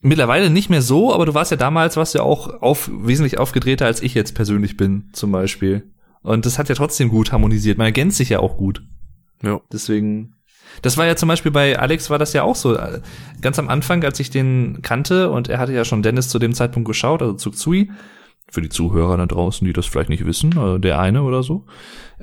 mittlerweile 0.00 0.50
nicht 0.50 0.70
mehr 0.70 0.82
so, 0.82 1.14
aber 1.14 1.26
du 1.26 1.34
warst 1.34 1.50
ja 1.50 1.56
damals, 1.56 1.96
warst 1.96 2.14
ja 2.14 2.22
auch 2.22 2.62
auf, 2.62 2.90
wesentlich 2.92 3.38
aufgedrehter 3.38 3.86
als 3.86 4.02
ich 4.02 4.14
jetzt 4.14 4.34
persönlich 4.34 4.76
bin, 4.76 5.10
zum 5.12 5.32
Beispiel. 5.32 5.90
Und 6.22 6.46
das 6.46 6.58
hat 6.58 6.68
ja 6.68 6.74
trotzdem 6.74 7.08
gut 7.08 7.32
harmonisiert. 7.32 7.78
Man 7.78 7.86
ergänzt 7.86 8.16
sich 8.18 8.30
ja 8.30 8.40
auch 8.40 8.56
gut. 8.56 8.82
Ja. 9.42 9.60
Deswegen, 9.72 10.35
das 10.82 10.96
war 10.96 11.06
ja 11.06 11.16
zum 11.16 11.28
Beispiel 11.28 11.52
bei 11.52 11.78
Alex 11.78 12.10
war 12.10 12.18
das 12.18 12.32
ja 12.32 12.42
auch 12.42 12.56
so. 12.56 12.78
Ganz 13.40 13.58
am 13.58 13.68
Anfang, 13.68 14.04
als 14.04 14.20
ich 14.20 14.30
den 14.30 14.80
kannte 14.82 15.30
und 15.30 15.48
er 15.48 15.58
hatte 15.58 15.72
ja 15.72 15.84
schon 15.84 16.02
Dennis 16.02 16.28
zu 16.28 16.38
dem 16.38 16.54
Zeitpunkt 16.54 16.86
geschaut, 16.86 17.22
also 17.22 17.34
zu 17.34 17.50
Tsui. 17.50 17.90
Für 18.48 18.62
die 18.62 18.68
Zuhörer 18.68 19.16
da 19.16 19.26
draußen, 19.26 19.66
die 19.66 19.72
das 19.72 19.86
vielleicht 19.86 20.08
nicht 20.08 20.24
wissen, 20.24 20.56
also 20.56 20.78
der 20.78 21.00
eine 21.00 21.22
oder 21.22 21.42
so. 21.42 21.66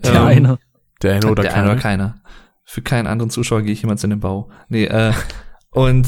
Der 0.02 0.14
ähm, 0.14 0.26
eine. 0.26 0.60
Der 1.02 1.16
eine 1.16 1.30
oder 1.30 1.44
der 1.44 1.52
keiner. 1.52 1.64
Eine 1.64 1.72
oder 1.74 1.82
keiner. 1.82 2.22
Für 2.64 2.82
keinen 2.82 3.08
anderen 3.08 3.30
Zuschauer 3.30 3.62
gehe 3.62 3.74
ich 3.74 3.82
jemals 3.82 4.04
in 4.06 4.10
den 4.10 4.22
Bau. 4.22 4.50
Nee, 4.70 4.86
äh, 4.86 5.12
und 5.72 6.08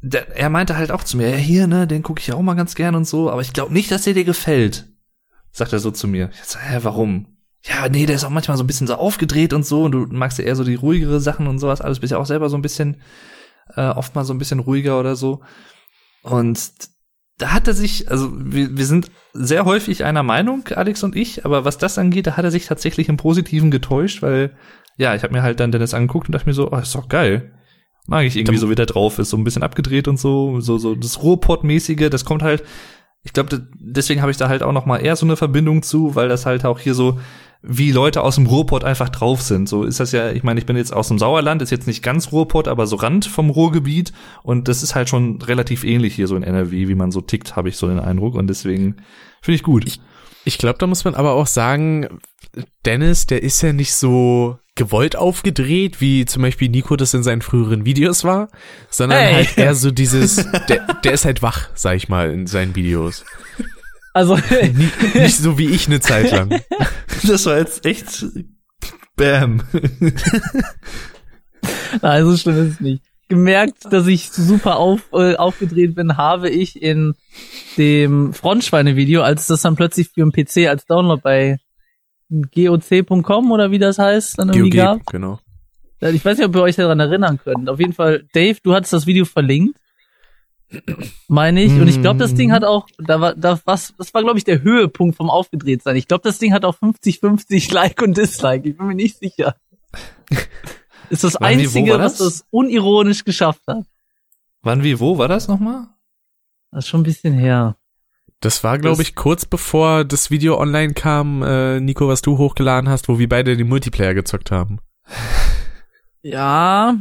der, 0.00 0.36
er 0.36 0.50
meinte 0.50 0.76
halt 0.76 0.90
auch 0.90 1.04
zu 1.04 1.16
mir, 1.16 1.30
ja 1.30 1.36
hier, 1.36 1.66
ne, 1.68 1.86
den 1.86 2.02
gucke 2.02 2.20
ich 2.20 2.32
auch 2.32 2.42
mal 2.42 2.54
ganz 2.54 2.74
gern 2.74 2.96
und 2.96 3.06
so, 3.06 3.30
aber 3.30 3.40
ich 3.40 3.52
glaube 3.52 3.72
nicht, 3.72 3.90
dass 3.92 4.02
der 4.02 4.14
dir 4.14 4.24
gefällt. 4.24 4.88
Sagt 5.52 5.72
er 5.72 5.78
so 5.78 5.90
zu 5.90 6.08
mir. 6.08 6.30
Ich 6.32 6.44
sag, 6.44 6.62
hä, 6.62 6.78
warum? 6.82 7.26
Ja, 7.64 7.88
nee, 7.88 8.06
der 8.06 8.16
ist 8.16 8.24
auch 8.24 8.30
manchmal 8.30 8.56
so 8.56 8.64
ein 8.64 8.66
bisschen 8.66 8.86
so 8.88 8.94
aufgedreht 8.94 9.52
und 9.52 9.64
so 9.64 9.84
und 9.84 9.92
du 9.92 10.06
magst 10.10 10.38
ja 10.38 10.44
eher 10.44 10.56
so 10.56 10.64
die 10.64 10.74
ruhigere 10.74 11.20
Sachen 11.20 11.46
und 11.46 11.58
sowas, 11.58 11.80
alles 11.80 12.00
bist 12.00 12.10
ja 12.10 12.18
auch 12.18 12.26
selber 12.26 12.48
so 12.48 12.56
ein 12.56 12.62
bisschen, 12.62 13.00
äh, 13.76 13.88
oft 13.88 14.14
mal 14.14 14.24
so 14.24 14.34
ein 14.34 14.38
bisschen 14.38 14.58
ruhiger 14.58 14.98
oder 14.98 15.14
so. 15.14 15.42
Und 16.22 16.60
da 17.38 17.52
hat 17.52 17.68
er 17.68 17.74
sich, 17.74 18.10
also 18.10 18.30
wir, 18.34 18.76
wir 18.76 18.86
sind 18.86 19.10
sehr 19.32 19.64
häufig 19.64 20.04
einer 20.04 20.22
Meinung, 20.22 20.66
Alex 20.68 21.02
und 21.02 21.16
ich, 21.16 21.44
aber 21.44 21.64
was 21.64 21.78
das 21.78 21.98
angeht, 21.98 22.26
da 22.26 22.36
hat 22.36 22.44
er 22.44 22.50
sich 22.50 22.66
tatsächlich 22.66 23.08
im 23.08 23.16
Positiven 23.16 23.70
getäuscht, 23.70 24.22
weil, 24.22 24.56
ja, 24.96 25.14
ich 25.14 25.22
habe 25.22 25.32
mir 25.32 25.42
halt 25.42 25.60
dann 25.60 25.72
Dennis 25.72 25.94
angeguckt 25.94 26.28
und 26.28 26.32
dachte 26.32 26.48
mir 26.48 26.54
so, 26.54 26.70
oh, 26.70 26.76
ist 26.76 26.94
doch 26.94 27.08
geil. 27.08 27.52
Mag 28.06 28.24
ich 28.24 28.36
irgendwie 28.36 28.58
so, 28.58 28.70
wie 28.70 28.74
der 28.74 28.86
drauf 28.86 29.18
ist, 29.20 29.30
so 29.30 29.36
ein 29.36 29.44
bisschen 29.44 29.62
abgedreht 29.62 30.08
und 30.08 30.18
so, 30.18 30.60
so, 30.60 30.78
so 30.78 30.96
das 30.96 31.22
Ruhrpott-mäßige, 31.22 32.10
das 32.10 32.24
kommt 32.24 32.42
halt, 32.42 32.64
ich 33.24 33.32
glaube, 33.32 33.66
deswegen 33.74 34.20
habe 34.20 34.30
ich 34.30 34.36
da 34.36 34.48
halt 34.48 34.62
auch 34.62 34.72
noch 34.72 34.86
mal 34.86 34.98
eher 34.98 35.16
so 35.16 35.26
eine 35.26 35.36
Verbindung 35.36 35.82
zu, 35.82 36.14
weil 36.14 36.28
das 36.28 36.44
halt 36.44 36.64
auch 36.64 36.80
hier 36.80 36.94
so 36.94 37.18
wie 37.62 37.92
Leute 37.92 38.22
aus 38.22 38.34
dem 38.34 38.46
Ruhrpott 38.46 38.82
einfach 38.82 39.08
drauf 39.08 39.40
sind. 39.40 39.68
So 39.68 39.84
ist 39.84 40.00
das 40.00 40.10
ja, 40.10 40.32
ich 40.32 40.42
meine, 40.42 40.58
ich 40.58 40.66
bin 40.66 40.76
jetzt 40.76 40.92
aus 40.92 41.06
dem 41.06 41.20
Sauerland, 41.20 41.62
ist 41.62 41.70
jetzt 41.70 41.86
nicht 41.86 42.02
ganz 42.02 42.32
Ruhrpott, 42.32 42.66
aber 42.66 42.88
so 42.88 42.96
Rand 42.96 43.24
vom 43.24 43.50
Ruhrgebiet 43.50 44.12
und 44.42 44.66
das 44.66 44.82
ist 44.82 44.96
halt 44.96 45.08
schon 45.08 45.40
relativ 45.40 45.84
ähnlich 45.84 46.16
hier 46.16 46.26
so 46.26 46.34
in 46.34 46.42
NRW, 46.42 46.88
wie 46.88 46.96
man 46.96 47.12
so 47.12 47.20
tickt, 47.20 47.54
habe 47.54 47.68
ich 47.68 47.76
so 47.76 47.86
den 47.86 48.00
Eindruck 48.00 48.34
und 48.34 48.48
deswegen 48.48 48.96
finde 49.40 49.54
ich 49.54 49.62
gut. 49.62 49.86
Ich, 49.86 50.00
ich 50.44 50.58
glaube, 50.58 50.78
da 50.78 50.86
muss 50.86 51.04
man 51.04 51.14
aber 51.14 51.32
auch 51.32 51.46
sagen, 51.46 52.20
Dennis, 52.84 53.26
der 53.26 53.42
ist 53.42 53.62
ja 53.62 53.72
nicht 53.72 53.94
so 53.94 54.58
gewollt 54.74 55.16
aufgedreht, 55.16 56.00
wie 56.00 56.24
zum 56.24 56.42
Beispiel 56.42 56.68
Nico 56.68 56.96
das 56.96 57.14
in 57.14 57.22
seinen 57.22 57.42
früheren 57.42 57.84
Videos 57.84 58.24
war, 58.24 58.48
sondern 58.90 59.18
hey. 59.18 59.34
halt 59.34 59.58
eher 59.58 59.74
so 59.74 59.90
dieses, 59.92 60.46
der, 60.68 60.94
der 61.04 61.12
ist 61.12 61.24
halt 61.24 61.42
wach, 61.42 61.68
sag 61.74 61.96
ich 61.96 62.08
mal, 62.08 62.30
in 62.32 62.46
seinen 62.46 62.74
Videos. 62.74 63.24
Also 64.14 64.36
nicht, 64.74 65.14
nicht 65.14 65.36
so 65.36 65.58
wie 65.58 65.68
ich 65.68 65.86
eine 65.86 66.00
Zeit 66.00 66.30
lang. 66.30 66.60
Das 67.24 67.46
war 67.46 67.56
jetzt 67.56 67.86
echt 67.86 68.26
Bam. 69.14 69.62
Nein, 72.00 72.24
so 72.24 72.36
schlimm 72.36 72.66
ist 72.66 72.74
es 72.74 72.80
nicht. 72.80 73.04
Gemerkt, 73.32 73.90
dass 73.90 74.06
ich 74.06 74.30
super 74.30 74.76
auf, 74.76 75.08
äh, 75.12 75.36
aufgedreht 75.36 75.94
bin, 75.94 76.16
habe 76.16 76.50
ich 76.50 76.80
in 76.80 77.14
dem 77.78 78.32
Frontschweine-Video, 78.34 79.22
als 79.22 79.46
das 79.46 79.62
dann 79.62 79.74
plötzlich 79.74 80.10
für 80.10 80.20
den 80.20 80.32
PC 80.32 80.68
als 80.68 80.84
Download 80.84 81.20
bei 81.22 81.58
goc.com 82.28 83.50
oder 83.50 83.70
wie 83.70 83.78
das 83.78 83.98
heißt, 83.98 84.38
dann 84.38 84.48
irgendwie 84.48 84.70
GOG, 84.70 84.76
gab. 84.76 85.06
genau. 85.06 85.40
Ich 86.00 86.24
weiß 86.24 86.36
nicht, 86.36 86.46
ob 86.46 86.56
ihr 86.56 86.62
euch 86.62 86.76
daran 86.76 87.00
erinnern 87.00 87.38
könnt. 87.42 87.70
Auf 87.70 87.78
jeden 87.78 87.92
Fall, 87.92 88.24
Dave, 88.34 88.58
du 88.62 88.74
hattest 88.74 88.92
das 88.92 89.06
Video 89.06 89.24
verlinkt. 89.24 89.78
Meine 91.28 91.62
ich. 91.62 91.72
Und 91.72 91.88
ich 91.88 92.02
glaube, 92.02 92.18
das 92.18 92.34
Ding 92.34 92.52
hat 92.52 92.64
auch, 92.64 92.86
da 92.98 93.20
war, 93.20 93.34
da 93.34 93.60
was, 93.64 93.94
das 93.96 94.12
war, 94.12 94.22
glaube 94.22 94.38
ich, 94.38 94.44
der 94.44 94.62
Höhepunkt 94.62 95.16
vom 95.16 95.30
Aufgedrehtsein. 95.30 95.96
Ich 95.96 96.08
glaube, 96.08 96.22
das 96.24 96.38
Ding 96.38 96.52
hat 96.52 96.64
auch 96.64 96.76
50-50 96.76 97.72
Like 97.72 98.02
und 98.02 98.16
Dislike. 98.16 98.68
Ich 98.68 98.76
bin 98.76 98.88
mir 98.88 98.94
nicht 98.94 99.18
sicher. 99.18 99.56
ist 101.12 101.24
das 101.24 101.34
Wann, 101.34 101.58
Einzige, 101.58 101.98
das? 101.98 102.00
was 102.00 102.18
das 102.18 102.44
unironisch 102.50 103.24
geschafft 103.24 103.62
hat. 103.66 103.84
Wann, 104.62 104.82
wie, 104.82 104.98
wo 104.98 105.18
war 105.18 105.28
das 105.28 105.46
nochmal? 105.46 105.88
Das 106.70 106.84
ist 106.84 106.88
schon 106.88 107.00
ein 107.00 107.04
bisschen 107.04 107.34
her. 107.34 107.76
Das 108.40 108.64
war, 108.64 108.78
glaube 108.78 109.02
ich, 109.02 109.14
kurz 109.14 109.44
bevor 109.44 110.04
das 110.04 110.30
Video 110.30 110.58
online 110.58 110.94
kam, 110.94 111.42
äh, 111.42 111.80
Nico, 111.80 112.08
was 112.08 112.22
du 112.22 112.38
hochgeladen 112.38 112.88
hast, 112.88 113.08
wo 113.08 113.18
wir 113.18 113.28
beide 113.28 113.56
den 113.56 113.68
Multiplayer 113.68 114.14
gezockt 114.14 114.50
haben. 114.50 114.80
Ja. 116.24 116.98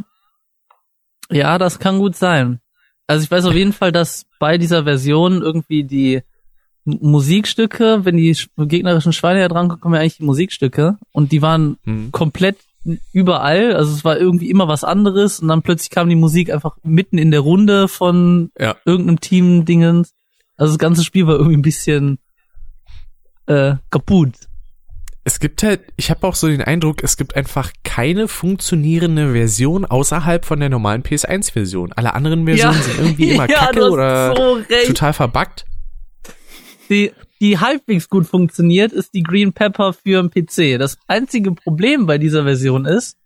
Ja, 1.29 1.59
das 1.59 1.77
kann 1.77 1.99
gut 1.99 2.15
sein. 2.15 2.59
Also 3.05 3.23
ich 3.23 3.29
weiß 3.29 3.45
auf 3.45 3.53
jeden 3.53 3.71
Fall, 3.71 3.91
dass 3.91 4.25
bei 4.39 4.57
dieser 4.57 4.85
Version 4.85 5.43
irgendwie 5.43 5.83
die 5.83 6.23
Musikstücke, 6.85 8.03
wenn 8.03 8.17
die 8.17 8.35
gegnerischen 8.57 9.13
Schweine 9.13 9.41
ja 9.41 9.47
dran 9.47 9.69
kommen, 9.69 9.93
ja 9.93 10.01
eigentlich 10.01 10.17
die 10.17 10.23
Musikstücke 10.23 10.97
und 11.11 11.31
die 11.31 11.43
waren 11.43 11.77
hm. 11.83 12.11
komplett 12.11 12.57
überall, 13.13 13.73
also 13.75 13.93
es 13.93 14.03
war 14.03 14.17
irgendwie 14.17 14.49
immer 14.49 14.67
was 14.67 14.83
anderes 14.83 15.39
und 15.39 15.47
dann 15.47 15.61
plötzlich 15.61 15.89
kam 15.89 16.09
die 16.09 16.15
Musik 16.15 16.51
einfach 16.51 16.77
mitten 16.83 17.17
in 17.17 17.31
der 17.31 17.41
Runde 17.41 17.87
von 17.87 18.51
ja. 18.59 18.75
irgendeinem 18.85 19.19
Team 19.19 19.65
Dingens 19.65 20.13
also 20.61 20.73
das 20.73 20.77
ganze 20.77 21.03
Spiel 21.03 21.25
war 21.25 21.37
irgendwie 21.37 21.57
ein 21.57 21.63
bisschen 21.63 22.19
äh, 23.47 23.73
kaputt. 23.89 24.35
Es 25.23 25.39
gibt 25.39 25.63
halt, 25.63 25.81
ich 25.97 26.11
habe 26.11 26.27
auch 26.27 26.35
so 26.35 26.47
den 26.47 26.61
Eindruck, 26.61 27.03
es 27.03 27.17
gibt 27.17 27.35
einfach 27.35 27.71
keine 27.83 28.27
funktionierende 28.27 29.33
Version 29.33 29.85
außerhalb 29.85 30.45
von 30.45 30.59
der 30.59 30.69
normalen 30.69 31.01
PS1-Version. 31.01 31.93
Alle 31.93 32.13
anderen 32.13 32.45
Versionen 32.45 32.75
ja. 32.75 32.83
sind 32.83 32.99
irgendwie 32.99 33.31
immer 33.33 33.49
ja, 33.49 33.57
kacke 33.57 33.89
oder 33.89 34.35
so 34.35 34.61
total 34.85 35.13
verbuggt. 35.13 35.65
Die, 36.91 37.11
die 37.41 37.57
halbwegs 37.57 38.07
gut 38.07 38.27
funktioniert, 38.27 38.93
ist 38.93 39.13
die 39.13 39.23
Green 39.23 39.51
Pepper 39.51 39.93
für 39.93 40.21
den 40.21 40.29
PC. 40.29 40.79
Das 40.79 40.97
einzige 41.07 41.51
Problem 41.51 42.05
bei 42.05 42.19
dieser 42.19 42.43
Version 42.43 42.85
ist, 42.85 43.17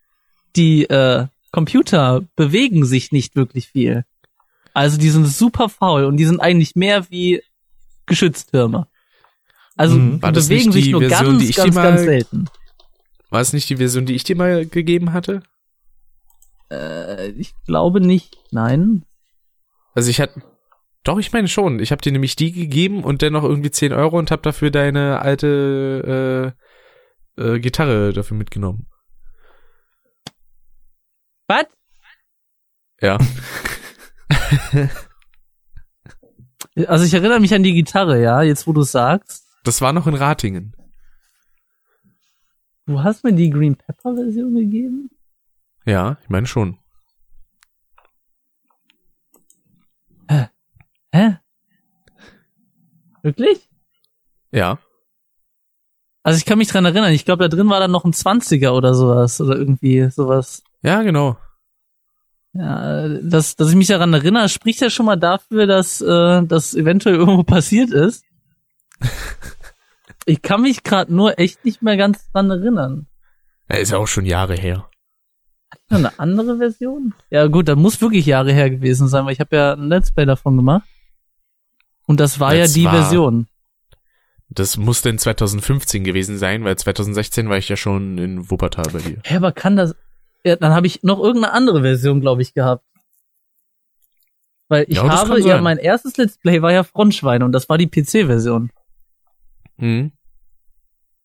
die 0.55 0.85
äh, 0.85 1.27
Computer 1.51 2.23
bewegen 2.35 2.85
sich 2.85 3.11
nicht 3.11 3.35
wirklich 3.35 3.67
viel. 3.67 4.05
Also 4.73 4.97
die 4.97 5.09
sind 5.09 5.27
super 5.27 5.69
faul 5.69 6.05
und 6.05 6.17
die 6.17 6.25
sind 6.25 6.39
eigentlich 6.39 6.75
mehr 6.75 7.09
wie 7.09 7.41
Geschütztürme. 8.05 8.87
Also 9.75 9.97
mhm. 9.97 10.21
die 10.21 10.31
bewegen 10.31 10.71
sich 10.71 10.89
nur 10.89 11.01
Version, 11.01 11.37
ganz, 11.37 11.55
ganz, 11.55 11.75
mal, 11.75 11.83
ganz 11.83 12.01
selten. 12.01 12.45
War 13.29 13.41
es 13.41 13.51
nicht 13.51 13.69
die 13.69 13.77
Version, 13.77 14.05
die 14.05 14.15
ich 14.15 14.23
dir 14.23 14.37
mal 14.37 14.65
gegeben 14.65 15.11
hatte? 15.11 15.43
Äh, 16.71 17.31
ich 17.31 17.53
glaube 17.65 17.99
nicht. 17.99 18.37
Nein. 18.51 19.03
Also 19.93 20.09
ich 20.09 20.21
hatte, 20.21 20.41
doch, 21.05 21.19
ich 21.19 21.31
meine 21.31 21.47
schon. 21.47 21.79
Ich 21.79 21.91
habe 21.91 22.01
dir 22.01 22.11
nämlich 22.11 22.35
die 22.35 22.51
gegeben 22.51 23.03
und 23.03 23.21
dennoch 23.21 23.43
irgendwie 23.43 23.69
10 23.69 23.93
Euro 23.93 24.17
und 24.17 24.31
habe 24.31 24.41
dafür 24.41 24.71
deine 24.71 25.21
alte 25.21 26.55
äh, 27.37 27.41
äh, 27.41 27.59
Gitarre 27.59 28.11
dafür 28.11 28.35
mitgenommen. 28.35 28.87
Was? 31.47 31.67
Ja. 32.99 33.19
also 36.87 37.05
ich 37.05 37.13
erinnere 37.13 37.39
mich 37.39 37.53
an 37.53 37.61
die 37.61 37.73
Gitarre, 37.73 38.19
ja, 38.19 38.41
jetzt 38.41 38.65
wo 38.65 38.73
du 38.73 38.81
sagst. 38.81 39.45
Das 39.63 39.81
war 39.81 39.93
noch 39.93 40.07
in 40.07 40.15
Ratingen. 40.15 40.75
Du 42.87 43.03
hast 43.03 43.23
mir 43.23 43.33
die 43.33 43.51
Green 43.51 43.75
Pepper 43.75 44.15
Version 44.15 44.55
gegeben? 44.55 45.11
Ja, 45.85 46.17
ich 46.23 46.29
meine 46.29 46.47
schon. 46.47 46.79
Hä? 51.15 51.37
Wirklich? 53.23 53.69
Ja. 54.51 54.79
Also 56.23 56.37
ich 56.37 56.45
kann 56.45 56.57
mich 56.57 56.67
dran 56.67 56.83
erinnern, 56.83 57.13
ich 57.13 57.23
glaube, 57.23 57.47
da 57.47 57.55
drin 57.55 57.69
war 57.69 57.79
dann 57.79 57.91
noch 57.91 58.03
ein 58.03 58.11
20er 58.11 58.71
oder 58.71 58.93
sowas 58.93 59.39
oder 59.39 59.55
irgendwie 59.55 60.09
sowas. 60.09 60.61
Ja, 60.81 61.03
genau. 61.03 61.37
Ja, 62.51 63.07
dass, 63.21 63.55
dass 63.55 63.69
ich 63.69 63.77
mich 63.77 63.87
daran 63.87 64.13
erinnere, 64.13 64.49
spricht 64.49 64.81
ja 64.81 64.89
schon 64.89 65.05
mal 65.05 65.15
dafür, 65.15 65.67
dass 65.67 66.01
äh, 66.01 66.43
das 66.43 66.73
eventuell 66.73 67.15
irgendwo 67.19 67.43
passiert 67.43 67.91
ist. 67.91 68.25
ich 70.25 70.41
kann 70.41 70.63
mich 70.63 70.83
gerade 70.83 71.15
nur 71.15 71.39
echt 71.39 71.63
nicht 71.63 71.81
mehr 71.81 71.95
ganz 71.95 72.29
dran 72.31 72.49
erinnern. 72.49 73.07
Er 73.69 73.79
ist 73.79 73.91
ja 73.91 73.99
auch 73.99 74.07
schon 74.07 74.25
Jahre 74.25 74.55
her. 74.55 74.89
Hat 75.71 75.79
noch 75.89 75.99
eine 75.99 76.19
andere 76.19 76.57
Version? 76.57 77.13
Ja 77.29 77.47
gut, 77.47 77.69
da 77.69 77.77
muss 77.77 78.01
wirklich 78.01 78.25
Jahre 78.25 78.51
her 78.51 78.69
gewesen 78.69 79.07
sein, 79.07 79.25
weil 79.25 79.31
ich 79.31 79.39
habe 79.39 79.55
ja 79.55 79.73
ein 79.73 79.87
Let's 79.87 80.13
Play 80.13 80.25
davon 80.25 80.57
gemacht. 80.57 80.85
Und 82.05 82.19
das 82.19 82.39
war 82.39 82.55
das 82.55 82.69
ja 82.69 82.73
die 82.73 82.85
war, 82.85 83.01
Version. 83.01 83.47
Das 84.49 84.77
muss 84.77 85.01
denn 85.01 85.17
2015 85.17 86.03
gewesen 86.03 86.37
sein, 86.37 86.63
weil 86.63 86.77
2016 86.77 87.49
war 87.49 87.57
ich 87.57 87.67
ja 87.67 87.75
schon 87.75 88.17
in 88.17 88.49
Wuppertal 88.49 88.85
bei 88.93 88.99
dir. 88.99 89.17
Hä, 89.23 89.35
aber 89.37 89.51
kann 89.51 89.75
das. 89.75 89.95
Ja, 90.43 90.55
dann 90.55 90.73
habe 90.73 90.85
ich 90.87 91.01
noch 91.01 91.19
irgendeine 91.19 91.53
andere 91.53 91.81
Version, 91.81 92.21
glaube 92.21 92.43
ich, 92.43 92.53
gehabt. 92.53 92.85
Weil 94.67 94.85
ich 94.87 94.97
Ja, 94.97 95.07
habe, 95.07 95.39
ja, 95.41 95.61
mein 95.61 95.77
erstes 95.77 96.17
Let's 96.17 96.37
Play 96.37 96.61
war 96.61 96.71
ja 96.71 96.83
Frontschweine 96.83 97.45
und 97.45 97.51
das 97.51 97.69
war 97.69 97.77
die 97.77 97.87
PC-Version. 97.87 98.71
Mhm. 99.77 100.11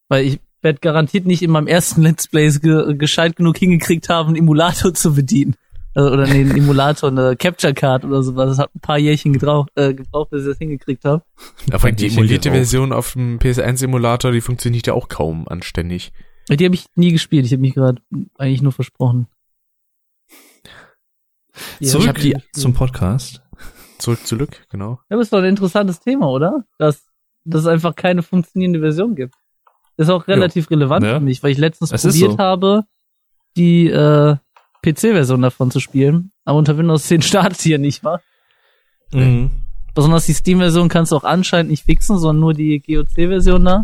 Weil 0.09 0.25
ich 0.25 0.41
werde 0.63 0.81
garantiert 0.81 1.27
nicht 1.27 1.43
in 1.43 1.51
meinem 1.51 1.67
ersten 1.67 2.03
Let's 2.03 2.29
Play 2.29 2.51
ge 2.51 2.95
gescheit 2.97 3.37
genug 3.37 3.57
hingekriegt 3.59 4.09
haben, 4.09 4.29
einen 4.29 4.37
Emulator 4.37 4.93
zu 4.95 5.15
bedienen. 5.15 5.57
Also, 5.95 6.11
oder 6.13 6.25
nee, 6.27 6.41
einen 6.41 6.57
Emulator, 6.57 7.11
eine 7.11 7.37
Capture 7.37 7.75
Card 7.75 8.05
oder 8.05 8.23
sowas. 8.23 8.51
Das 8.51 8.59
hat 8.59 8.75
ein 8.75 8.81
paar 8.81 8.99
Jährchen 8.99 9.33
gebraucht, 9.33 9.71
äh, 9.75 9.93
gebraucht 9.95 10.31
bis 10.31 10.43
ich 10.43 10.49
das 10.51 10.59
hingekriegt 10.59 11.05
habe. 11.05 11.25
Aber 11.73 11.91
die 11.93 12.05
Bisschen 12.05 12.19
emulierte 12.19 12.49
geraucht. 12.51 12.59
Version 12.59 12.93
auf 12.93 13.13
dem 13.15 13.39
PS1-Emulator, 13.39 14.31
die 14.33 14.41
funktioniert 14.41 14.87
ja 14.87 14.95
auch 14.95 15.09
kaum 15.09 15.49
anständig. 15.49 16.13
Die 16.49 16.65
habe 16.65 16.75
ich 16.75 16.87
nie 16.95 17.13
gespielt. 17.13 17.45
Ich 17.47 17.53
habe 17.53 17.61
mich 17.61 17.75
gerade 17.75 18.01
eigentlich 18.39 18.63
nur 18.63 18.73
versprochen. 18.73 19.27
Die 21.81 21.87
hab 21.87 21.91
Zurück 21.91 22.07
ich 22.09 22.15
gespielt. 22.35 22.45
zum 22.55 22.73
Podcast. 22.75 23.43
Zurück 23.99 24.27
zu 24.27 24.37
Lück, 24.37 24.65
genau. 24.71 25.01
Ja, 25.11 25.17
aber 25.17 25.21
ist 25.23 25.33
doch 25.33 25.39
ein 25.39 25.45
interessantes 25.45 26.01
Thema, 26.01 26.29
oder? 26.31 26.65
Dass, 26.79 27.05
dass 27.45 27.63
es 27.63 27.67
einfach 27.67 27.95
keine 27.95 28.23
funktionierende 28.23 28.81
Version 28.81 29.15
gibt. 29.15 29.35
Das 29.97 30.07
ist 30.09 30.13
auch 30.13 30.27
relativ 30.29 30.71
relevant 30.71 31.05
Ja. 31.05 31.15
für 31.19 31.21
mich, 31.21 31.43
weil 31.43 31.51
ich 31.53 31.59
letztens 31.59 31.93
ist 31.93 32.03
probiert 32.03 32.33
so. 32.33 32.39
habe, 32.39 32.85
die 33.57 33.89
äh, 33.89 34.37
PC-Version 34.83 35.43
davon 35.43 35.71
zu 35.71 35.81
spielen. 35.81 36.33
Aber 36.45 36.59
unter 36.59 36.77
Windows 36.79 37.07
10 37.07 37.23
startet 37.23 37.61
hier 37.61 37.79
nicht, 37.79 38.03
wa? 38.05 38.21
Mhm. 39.13 39.51
Besonders 39.95 40.27
die 40.27 40.33
Steam-Version 40.35 40.89
kannst 40.89 41.13
du 41.13 41.17
auch 41.17 41.25
anscheinend 41.25 41.71
nicht 41.71 41.85
fixen, 41.85 42.19
sondern 42.19 42.41
nur 42.41 42.55
die 42.55 42.81
GOC-Version 42.81 43.65
da. 43.65 43.83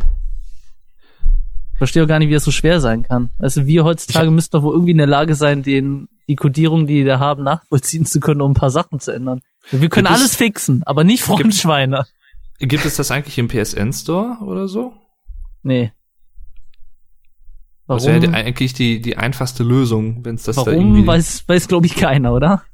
Verstehe 1.78 2.05
auch 2.05 2.09
gar 2.09 2.18
nicht, 2.18 2.28
wie 2.31 2.35
das 2.35 2.44
so 2.44 2.51
schwer 2.51 2.81
sein 2.81 3.02
kann. 3.02 3.31
Also 3.39 3.66
wir 3.66 3.85
heutzutage 3.85 4.31
müssten 4.31 4.56
doch 4.56 4.62
wohl 4.62 4.73
irgendwie 4.73 4.93
in 4.93 4.98
der 4.98 5.06
Lage 5.06 5.35
sein, 5.35 5.62
den, 5.62 6.09
die 6.27 6.36
Codierung, 6.36 6.86
die 6.86 7.05
da 7.05 7.18
haben, 7.18 7.43
nachvollziehen 7.44 8.06
zu 8.06 8.18
können, 8.20 8.40
um 8.40 8.52
ein 8.52 8.55
paar 8.55 8.70
Sachen 8.70 8.98
zu 8.98 9.10
ändern. 9.12 9.43
Wir 9.70 9.89
können 9.90 10.06
Gibt 10.06 10.16
es- 10.16 10.23
alles 10.23 10.36
fixen, 10.36 10.82
aber 10.85 11.05
nicht 11.05 11.23
Frontschweine. 11.23 12.06
Gibt 12.59 12.86
es 12.86 12.97
das 12.97 13.10
eigentlich 13.10 13.36
im 13.36 13.48
PSN 13.48 13.93
Store 13.93 14.39
oder 14.43 14.68
so? 14.68 14.94
Nee. 15.62 15.93
Das 17.89 18.07
Warum? 18.07 18.23
wäre 18.23 18.35
eigentlich 18.35 18.75
die, 18.75 19.01
die 19.01 19.17
einfachste 19.17 19.63
Lösung, 19.63 20.25
wenn 20.25 20.35
es 20.35 20.43
das 20.43 20.57
da 20.57 20.67
Warum 20.67 20.89
irgendwie... 20.95 21.07
weiß, 21.07 21.45
weiß 21.47 21.69
glaube 21.69 21.87
ich 21.87 21.95
keiner, 21.95 22.33
oder? 22.33 22.65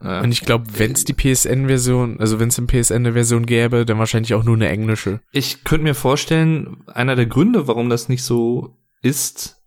Und 0.00 0.32
ich 0.32 0.42
glaube, 0.42 0.66
wenn 0.76 0.92
es 0.92 1.04
die 1.04 1.14
PSN-Version, 1.14 2.20
also 2.20 2.38
wenn 2.38 2.48
es 2.48 2.58
im 2.58 2.66
PSN 2.66 2.94
eine 2.96 3.12
Version 3.14 3.46
gäbe, 3.46 3.86
dann 3.86 3.98
wahrscheinlich 3.98 4.34
auch 4.34 4.44
nur 4.44 4.54
eine 4.54 4.68
englische. 4.68 5.20
Ich 5.32 5.64
könnte 5.64 5.84
mir 5.84 5.94
vorstellen, 5.94 6.82
einer 6.86 7.16
der 7.16 7.24
Gründe, 7.24 7.68
warum 7.68 7.88
das 7.88 8.10
nicht 8.10 8.22
so 8.22 8.76
ist, 9.00 9.62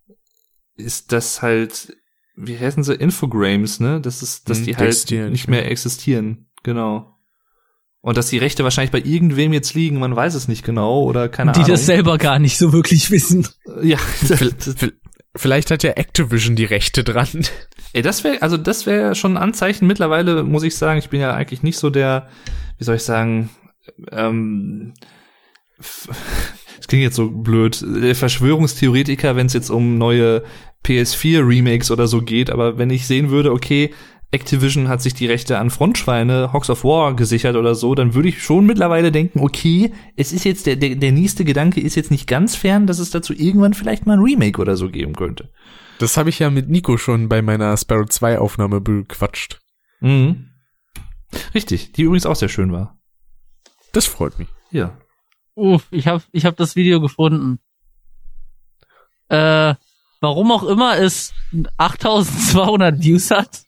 ist, 0.76 1.12
dass 1.12 1.42
halt, 1.42 1.96
wie 2.36 2.58
heißen 2.58 2.84
sie, 2.84 2.94
Infogrames, 2.94 3.80
ne? 3.80 4.00
Das 4.00 4.22
ist, 4.22 4.48
dass 4.48 4.60
Hm, 4.60 4.66
die 4.66 4.78
halt 4.78 5.32
nicht 5.32 5.48
mehr 5.48 5.70
existieren. 5.72 6.50
Genau. 6.62 7.17
Und 8.08 8.16
dass 8.18 8.30
die 8.30 8.38
Rechte 8.38 8.64
wahrscheinlich 8.64 8.92
bei 8.92 9.02
irgendwem 9.02 9.52
jetzt 9.52 9.74
liegen, 9.74 10.00
man 10.00 10.16
weiß 10.16 10.34
es 10.36 10.48
nicht 10.48 10.64
genau 10.64 11.04
oder 11.04 11.28
keine 11.28 11.52
die 11.52 11.60
Ahnung. 11.60 11.72
das 11.72 11.86
selber 11.86 12.18
gar 12.18 12.40
nicht 12.40 12.58
so 12.58 12.72
wirklich 12.72 13.12
wissen. 13.12 13.46
ja, 13.82 13.98
Vielleicht 15.36 15.72
hat 15.72 15.84
ja 15.84 15.92
Activision 15.92 16.56
die 16.56 16.64
Rechte 16.64 17.04
dran. 17.04 17.28
Ey, 17.92 18.02
das 18.02 18.24
wäre, 18.24 18.42
also 18.42 18.56
das 18.56 18.86
wäre 18.86 19.14
schon 19.14 19.34
ein 19.34 19.44
Anzeichen. 19.44 19.88
Mittlerweile 19.88 20.44
muss 20.44 20.64
ich 20.64 20.78
sagen, 20.78 21.00
ich 21.00 21.10
bin 21.10 21.20
ja 21.20 21.34
eigentlich 21.34 21.64
nicht 21.64 21.78
so 21.78 21.90
der, 21.90 22.30
wie 22.78 22.86
soll 22.86 22.96
ich 22.96 23.04
sagen, 23.04 23.50
ähm, 24.12 24.94
f- 25.78 26.08
das 26.78 26.88
klingt 26.88 27.04
jetzt 27.04 27.18
so 27.18 27.30
blöd, 27.30 27.84
der 27.86 28.16
Verschwörungstheoretiker, 28.16 29.36
wenn 29.36 29.48
es 29.48 29.54
jetzt 29.54 29.70
um 29.70 29.98
neue 29.98 30.44
PS4 30.86 31.46
Remakes 31.46 31.92
oder 31.92 32.08
so 32.08 32.22
geht, 32.22 32.50
aber 32.50 32.78
wenn 32.78 32.90
ich 32.90 33.06
sehen 33.06 33.30
würde, 33.30 33.52
okay, 33.52 33.94
Activision 34.32 34.90
hat 34.90 35.02
sich 35.02 35.14
die 35.14 35.28
Rechte 35.28 35.58
an 35.58 35.70
Frontschweine, 35.70 36.52
Hawks 36.52 36.70
of 36.70 36.84
War 36.84 37.16
gesichert 37.16 37.56
oder 37.56 37.76
so, 37.76 37.96
dann 37.96 38.14
würde 38.14 38.28
ich 38.28 38.44
schon 38.44 38.66
mittlerweile 38.66 39.12
denken, 39.12 39.40
okay, 39.40 39.94
es 40.18 40.34
ist 40.34 40.44
jetzt 40.44 40.66
der, 40.66 40.76
der, 40.76 40.96
der 40.96 41.12
nächste 41.14 41.46
Gedanke 41.46 41.80
ist 41.80 41.96
jetzt 41.96 42.12
nicht 42.12 42.28
ganz 42.28 42.56
fern, 42.56 42.88
dass 42.88 43.00
es 43.00 43.10
dazu 43.10 43.34
irgendwann 43.34 43.74
vielleicht 43.74 44.06
mal 44.06 44.18
ein 44.18 44.24
Remake 44.24 44.62
oder 44.62 44.76
so 44.76 44.90
geben 44.90 45.16
könnte. 45.16 45.50
Das 46.00 46.18
habe 46.18 46.30
ich 46.30 46.40
ja 46.40 46.50
mit 46.50 46.70
Nico 46.70 46.98
schon 46.98 47.30
bei 47.30 47.42
meiner 47.42 47.76
Sparrow 47.78 48.08
2 48.08 48.40
Aufnahme 48.40 48.82
bequatscht. 48.82 49.60
Mhm. 50.02 50.50
Richtig, 51.54 51.94
die 51.94 52.04
übrigens 52.04 52.26
auch 52.26 52.36
sehr 52.36 52.50
schön 52.50 52.72
war. 52.72 53.00
Das 53.94 54.06
freut 54.06 54.38
mich. 54.38 54.50
Ja. 54.72 54.98
Uff, 55.56 55.88
ich 55.90 56.08
hab, 56.08 56.24
ich 56.34 56.46
hab 56.46 56.58
das 56.58 56.76
Video 56.76 57.02
gefunden. 57.02 57.60
Äh, 59.30 59.74
warum 60.20 60.52
auch 60.52 60.64
immer 60.64 60.98
es 60.98 61.34
8200 61.78 63.02
Views 63.02 63.32
hat. 63.32 63.67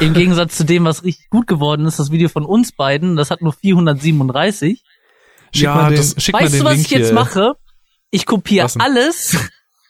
Im 0.00 0.14
Gegensatz 0.14 0.56
zu 0.56 0.64
dem, 0.64 0.84
was 0.84 1.04
richtig 1.04 1.28
gut 1.30 1.46
geworden 1.46 1.84
ist, 1.86 1.98
das 1.98 2.10
Video 2.10 2.28
von 2.28 2.44
uns 2.46 2.72
beiden, 2.72 3.16
das 3.16 3.30
hat 3.30 3.42
nur 3.42 3.52
437. 3.52 4.82
Schick 5.52 5.62
Ja, 5.62 5.74
mal 5.74 5.88
den, 5.90 5.96
das- 5.98 6.14
schick 6.18 6.32
mal 6.32 6.42
weißt 6.42 6.54
den 6.54 6.60
du, 6.60 6.64
was 6.66 6.72
Link 6.74 6.84
ich 6.86 6.90
jetzt 6.90 7.06
hier. 7.06 7.14
mache? 7.14 7.52
Ich 8.10 8.26
kopiere 8.26 8.68
alles 8.78 9.36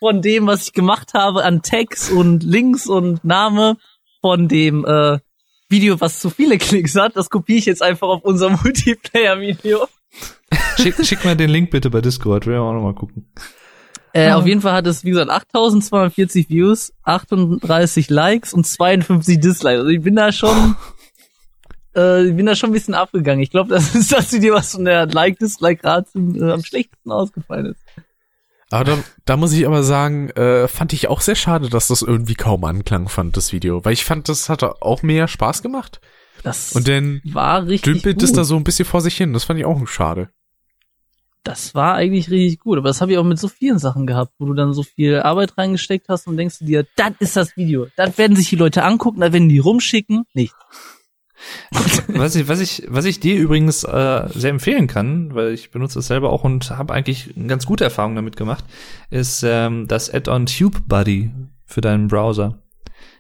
von 0.01 0.21
dem, 0.23 0.47
was 0.47 0.67
ich 0.67 0.73
gemacht 0.73 1.15
habe 1.15 1.45
an 1.45 1.63
Tags 1.63 2.11
und 2.11 2.43
Links 2.43 2.87
und 2.87 3.25
Name 3.25 3.77
von 4.21 4.49
dem 4.49 4.85
äh, 4.85 5.19
Video, 5.69 6.01
was 6.01 6.19
zu 6.21 6.31
viele 6.31 6.59
Klicks 6.59 6.95
hat. 6.97 7.17
Das 7.17 7.31
kopiere 7.31 7.59
ich 7.59 7.67
jetzt 7.67 7.83
einfach 7.83 8.09
auf 8.09 8.23
unser 8.25 8.51
Multiplayer-Video. 8.63 9.87
Schick, 10.79 10.95
schick 11.05 11.25
mal 11.25 11.37
den 11.37 11.51
Link 11.51 11.71
bitte 11.71 11.91
bei 11.91 12.01
Discord, 12.01 12.47
will 12.47 12.55
ich 12.55 12.61
auch 12.61 12.73
noch 12.73 12.83
mal 12.83 12.95
gucken. 12.95 13.31
Äh. 14.15 14.31
Auf 14.31 14.47
jeden 14.47 14.61
Fall 14.61 14.73
hat 14.73 14.87
es, 14.87 15.05
wie 15.05 15.11
gesagt, 15.11 15.29
8240 15.29 16.49
Views, 16.49 16.93
38 17.03 18.09
Likes 18.11 18.55
und 18.55 18.65
52 18.65 19.41
Dislikes. 19.41 19.81
Also 19.81 19.89
ich 19.89 20.03
bin 20.03 20.15
da 20.15 20.31
schon, 20.31 20.77
äh, 21.97 22.25
ich 22.29 22.37
bin 22.37 22.47
da 22.47 22.55
schon 22.55 22.71
ein 22.71 22.75
bisschen 22.75 22.95
abgegangen. 22.95 23.43
Ich 23.43 23.51
glaube, 23.51 23.71
das 23.75 23.93
ist 23.97 24.13
das 24.13 24.33
Video, 24.33 24.55
was 24.55 24.71
von 24.71 24.85
der 24.85 25.07
Like-Dislike-Rate 25.07 26.11
äh, 26.17 26.53
am 26.53 26.63
schlechtesten 26.63 27.11
ausgefallen 27.11 27.67
ist. 27.67 27.81
Aber 28.71 28.85
da, 28.85 28.99
da 29.25 29.37
muss 29.37 29.53
ich 29.53 29.67
aber 29.67 29.83
sagen, 29.83 30.31
äh, 30.31 30.69
fand 30.69 30.93
ich 30.93 31.09
auch 31.09 31.21
sehr 31.21 31.35
schade, 31.35 31.69
dass 31.69 31.89
das 31.89 32.03
irgendwie 32.03 32.35
kaum 32.37 32.65
Anklang 32.65 33.09
fand, 33.09 33.37
das 33.37 33.53
Video. 33.53 33.85
Weil 33.85 33.95
ich 33.95 34.05
fand, 34.05 34.29
das 34.29 34.49
hat 34.49 34.63
auch 34.63 35.03
mehr 35.03 35.27
Spaß 35.27 35.61
gemacht. 35.61 36.01
Das 36.45 36.73
Und 36.73 36.87
dann 36.87 37.21
war 37.25 37.67
richtig 37.67 37.93
dümpelt 37.93 38.23
es 38.23 38.33
da 38.33 38.45
so 38.45 38.57
ein 38.57 38.65
bisschen 38.65 38.85
vor 38.85 39.01
sich 39.01 39.17
hin. 39.17 39.33
Das 39.33 39.45
fand 39.45 39.59
ich 39.59 39.67
auch 39.67 39.85
schade. 39.89 40.31
Das 41.45 41.75
war 41.75 41.95
eigentlich 41.95 42.31
richtig 42.31 42.59
gut. 42.61 42.79
Aber 42.79 42.89
das 42.89 43.01
habe 43.01 43.13
ich 43.13 43.19
auch 43.19 43.25
mit 43.25 43.39
so 43.39 43.49
vielen 43.49 43.79
Sachen 43.79 44.07
gehabt, 44.07 44.33
wo 44.39 44.47
du 44.47 44.55
dann 44.55 44.73
so 44.73 44.83
viel 44.83 45.21
Arbeit 45.21 45.57
reingesteckt 45.57 46.09
hast 46.09 46.27
und 46.27 46.37
denkst 46.37 46.59
du 46.59 46.65
dir, 46.65 46.87
das 46.97 47.13
ist 47.21 47.37
das 47.37 47.57
Video. 47.57 47.87
Das 47.97 48.19
werden 48.19 48.37
sich 48.37 48.49
die 48.49 48.57
Leute 48.57 48.83
angucken, 48.83 49.21
das 49.21 49.33
werden 49.33 49.49
die 49.49 49.59
rumschicken. 49.59 50.25
Nicht. 50.33 50.55
Was 52.09 52.37
ich, 52.37 52.49
was 52.49 52.61
ich, 52.61 52.85
was 52.89 53.05
ich 53.05 53.21
dir 53.21 53.37
übrigens 53.37 53.85
äh, 53.85 54.29
sehr 54.31 54.51
empfehlen 54.51 54.87
kann, 54.87 55.35
weil 55.35 55.53
ich 55.53 55.71
benutze 55.71 55.99
es 55.99 56.07
selber 56.07 56.31
auch 56.31 56.43
und 56.43 56.71
habe 56.71 56.95
eigentlich 56.95 57.35
eine 57.37 57.49
ganz 57.49 57.67
gute 57.67 57.85
Erfahrung 57.85 58.15
damit 58.15 58.37
gemacht, 58.37 58.65
ist 59.11 59.43
ähm, 59.43 59.87
das 59.87 60.09
Add-on 60.09 60.47
TubeBuddy 60.47 61.33
für 61.67 61.83
deinen 61.83 62.09
Browser. 62.09 62.63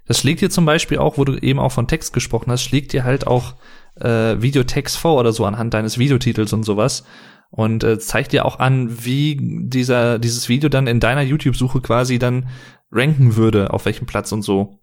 Das 0.06 0.20
schlägt 0.20 0.40
dir 0.40 0.48
zum 0.48 0.64
Beispiel 0.64 0.98
auch, 0.98 1.18
wo 1.18 1.24
du 1.24 1.36
eben 1.36 1.58
auch 1.58 1.72
von 1.72 1.86
Text 1.86 2.14
gesprochen 2.14 2.50
hast, 2.50 2.62
schlägt 2.62 2.94
dir 2.94 3.04
halt 3.04 3.26
auch 3.26 3.56
äh, 4.00 4.40
Videotext 4.40 4.96
vor 4.96 5.20
oder 5.20 5.32
so 5.32 5.44
anhand 5.44 5.74
deines 5.74 5.98
Videotitels 5.98 6.52
und 6.54 6.62
sowas 6.62 7.04
und 7.54 7.84
äh, 7.84 8.00
zeigt 8.00 8.32
dir 8.32 8.44
auch 8.46 8.58
an, 8.58 9.04
wie 9.04 9.38
dieser 9.40 10.18
dieses 10.18 10.48
Video 10.48 10.68
dann 10.68 10.88
in 10.88 10.98
deiner 10.98 11.22
YouTube-Suche 11.22 11.80
quasi 11.80 12.18
dann 12.18 12.48
ranken 12.90 13.36
würde, 13.36 13.72
auf 13.72 13.84
welchem 13.84 14.06
Platz 14.06 14.32
und 14.32 14.42
so. 14.42 14.80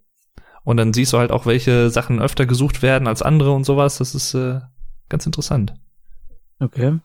Und 0.64 0.78
dann 0.78 0.94
siehst 0.94 1.12
du 1.12 1.18
halt 1.18 1.32
auch, 1.32 1.44
welche 1.44 1.90
Sachen 1.90 2.18
öfter 2.18 2.46
gesucht 2.46 2.80
werden 2.80 3.08
als 3.08 3.20
andere 3.20 3.52
und 3.52 3.64
sowas. 3.64 3.98
Das 3.98 4.14
ist 4.14 4.32
äh, 4.32 4.60
ganz 5.10 5.26
interessant. 5.26 5.74
Okay. 6.60 6.98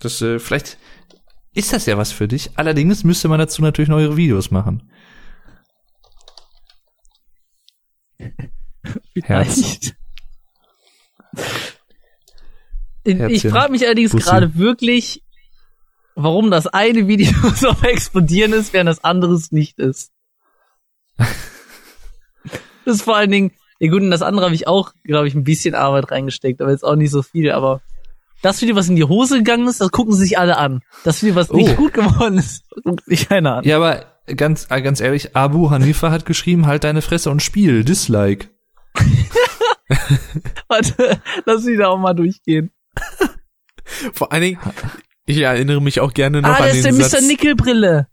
Das 0.00 0.20
äh, 0.20 0.38
vielleicht 0.38 0.76
ist 1.54 1.72
das 1.72 1.86
ja 1.86 1.96
was 1.96 2.12
für 2.12 2.28
dich. 2.28 2.50
Allerdings 2.56 3.04
müsste 3.04 3.28
man 3.28 3.38
dazu 3.38 3.62
natürlich 3.62 3.88
neue 3.88 4.18
Videos 4.18 4.50
machen. 4.50 4.90
Vielleicht. 9.14 9.96
Ich, 13.04 13.14
ich 13.14 13.18
Herzchen. 13.20 13.50
frage 13.50 13.72
mich 13.72 13.84
allerdings 13.86 14.12
gerade 14.12 14.56
wirklich, 14.56 15.22
warum 16.14 16.50
das 16.50 16.66
eine 16.66 17.06
Video 17.08 17.32
so 17.54 17.74
explodieren 17.82 18.52
ist, 18.52 18.72
während 18.72 18.88
das 18.88 19.02
andere 19.04 19.32
es 19.34 19.52
nicht 19.52 19.78
ist. 19.78 20.10
das 22.84 22.96
ist 22.96 23.02
vor 23.02 23.16
allen 23.16 23.30
Dingen, 23.30 23.52
ja 23.78 23.90
gut, 23.90 24.02
in 24.02 24.10
das 24.10 24.22
andere 24.22 24.46
habe 24.46 24.54
ich 24.54 24.66
auch, 24.66 24.92
glaube 25.04 25.28
ich, 25.28 25.34
ein 25.34 25.44
bisschen 25.44 25.74
Arbeit 25.74 26.10
reingesteckt, 26.10 26.60
aber 26.60 26.70
jetzt 26.70 26.84
auch 26.84 26.96
nicht 26.96 27.10
so 27.10 27.22
viel, 27.22 27.50
aber 27.52 27.80
das 28.42 28.60
Video, 28.62 28.74
was 28.76 28.88
in 28.88 28.96
die 28.96 29.04
Hose 29.04 29.38
gegangen 29.38 29.68
ist, 29.68 29.80
das 29.80 29.90
gucken 29.90 30.14
sich 30.14 30.38
alle 30.38 30.56
an. 30.56 30.82
Das 31.04 31.22
Video, 31.22 31.34
was 31.34 31.50
nicht 31.52 31.70
Oh. 31.72 31.74
gut 31.76 31.92
geworden 31.94 32.38
ist, 32.38 32.64
guckt 32.84 33.04
sich 33.04 33.28
keiner 33.28 33.56
an. 33.58 33.64
Ja, 33.64 33.76
aber 33.76 34.06
ganz, 34.34 34.66
äh, 34.70 34.80
ganz 34.80 35.00
ehrlich, 35.00 35.36
Abu 35.36 35.70
Hanifa 35.70 36.10
hat 36.10 36.24
geschrieben, 36.24 36.66
halt 36.66 36.84
deine 36.84 37.02
Fresse 37.02 37.30
und 37.30 37.42
spiel. 37.42 37.84
Dislike. 37.84 38.48
Warte, 40.68 41.20
lass 41.44 41.64
mich 41.64 41.78
da 41.78 41.88
auch 41.88 41.98
mal 41.98 42.14
durchgehen. 42.14 42.70
Vor 44.12 44.32
allen 44.32 44.42
Dingen, 44.42 44.58
Ich 45.26 45.38
erinnere 45.38 45.80
mich 45.80 46.00
auch 46.00 46.12
gerne 46.12 46.42
noch 46.42 46.50
ah, 46.50 46.54
an 46.54 46.62
das 46.64 46.76
ist 46.76 46.86
den 46.86 46.96
der 46.96 47.08
Satz. 47.08 47.22
Mr. 47.22 47.26
Nickelbrille. 47.28 48.08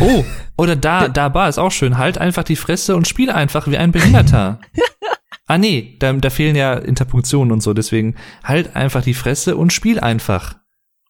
Oh, 0.00 0.24
oder 0.56 0.74
da, 0.74 1.08
da 1.08 1.28
Bar 1.28 1.48
ist 1.48 1.58
auch 1.58 1.70
schön. 1.70 1.98
Halt 1.98 2.18
einfach 2.18 2.44
die 2.44 2.56
Fresse 2.56 2.96
und 2.96 3.06
spiel 3.06 3.30
einfach 3.30 3.68
wie 3.68 3.76
ein 3.76 3.92
Behinderter. 3.92 4.60
ah 5.46 5.58
nee, 5.58 5.96
da, 6.00 6.12
da 6.14 6.30
fehlen 6.30 6.56
ja 6.56 6.74
Interpunktionen 6.74 7.52
und 7.52 7.62
so, 7.62 7.74
deswegen 7.74 8.16
halt 8.42 8.74
einfach 8.74 9.02
die 9.02 9.14
Fresse 9.14 9.56
und 9.56 9.72
spiel 9.72 10.00
einfach. 10.00 10.56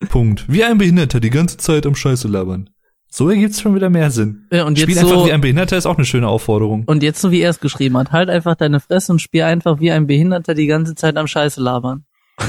Punkt. 0.09 0.45
Wie 0.49 0.65
ein 0.65 0.79
Behinderter 0.79 1.21
die 1.21 1.31
ganze 1.31 1.57
Zeit 1.57 1.87
am 1.87 1.95
Scheiße 1.95 2.29
labern. 2.29 2.69
So 3.09 3.31
ergibt's 3.31 3.63
schon 3.63 3.75
wieder 3.75 3.89
mehr 3.89 4.11
Sinn. 4.11 4.47
Ja, 4.51 4.65
und 4.65 4.79
Spiel 4.79 4.95
jetzt 4.95 5.05
einfach 5.05 5.21
so, 5.21 5.27
wie 5.27 5.33
ein 5.33 5.41
Behinderter 5.41 5.79
ist 5.79 5.87
auch 5.87 5.97
eine 5.97 6.05
schöne 6.05 6.29
Aufforderung. 6.29 6.85
und 6.87 7.03
jetzt 7.03 7.21
so 7.21 7.31
wie 7.31 7.41
er 7.41 7.51
es 7.51 7.61
geschrieben 7.61 7.97
hat. 7.97 8.13
Halt 8.13 8.29
einfach 8.29 8.57
deine 8.57 8.81
Fresse 8.81 9.13
und 9.13 9.23
spiel 9.23 9.45
einfach 9.45 9.81
wie 9.81 9.91
ein 9.91 10.07
Behinderter 10.07 10.53
die 10.53 10.67
ganze 10.67 10.95
Zeit 10.95 11.17
am 11.17 11.27
Scheiße 11.27 11.63
labern. 11.63 12.05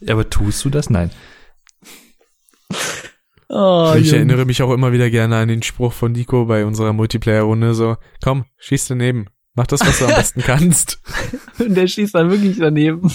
Ja, 0.00 0.14
aber 0.14 0.30
tust 0.30 0.64
du 0.64 0.70
das? 0.70 0.90
Nein. 0.90 1.10
Oh, 3.48 3.94
ich 3.96 4.06
Junge. 4.06 4.16
erinnere 4.16 4.44
mich 4.44 4.62
auch 4.62 4.72
immer 4.72 4.92
wieder 4.92 5.10
gerne 5.10 5.36
an 5.36 5.48
den 5.48 5.62
Spruch 5.62 5.92
von 5.92 6.12
Nico 6.12 6.44
bei 6.44 6.64
unserer 6.64 6.92
Multiplayer-Runde 6.92 7.74
so, 7.74 7.96
komm, 8.22 8.44
schieß 8.58 8.88
daneben. 8.88 9.26
Mach 9.54 9.66
das, 9.66 9.80
was 9.80 9.98
du 9.98 10.04
am 10.04 10.14
besten 10.14 10.42
kannst. 10.42 11.00
Und 11.58 11.74
der 11.74 11.88
schießt 11.88 12.14
dann 12.14 12.30
wirklich 12.30 12.58
daneben. 12.58 13.10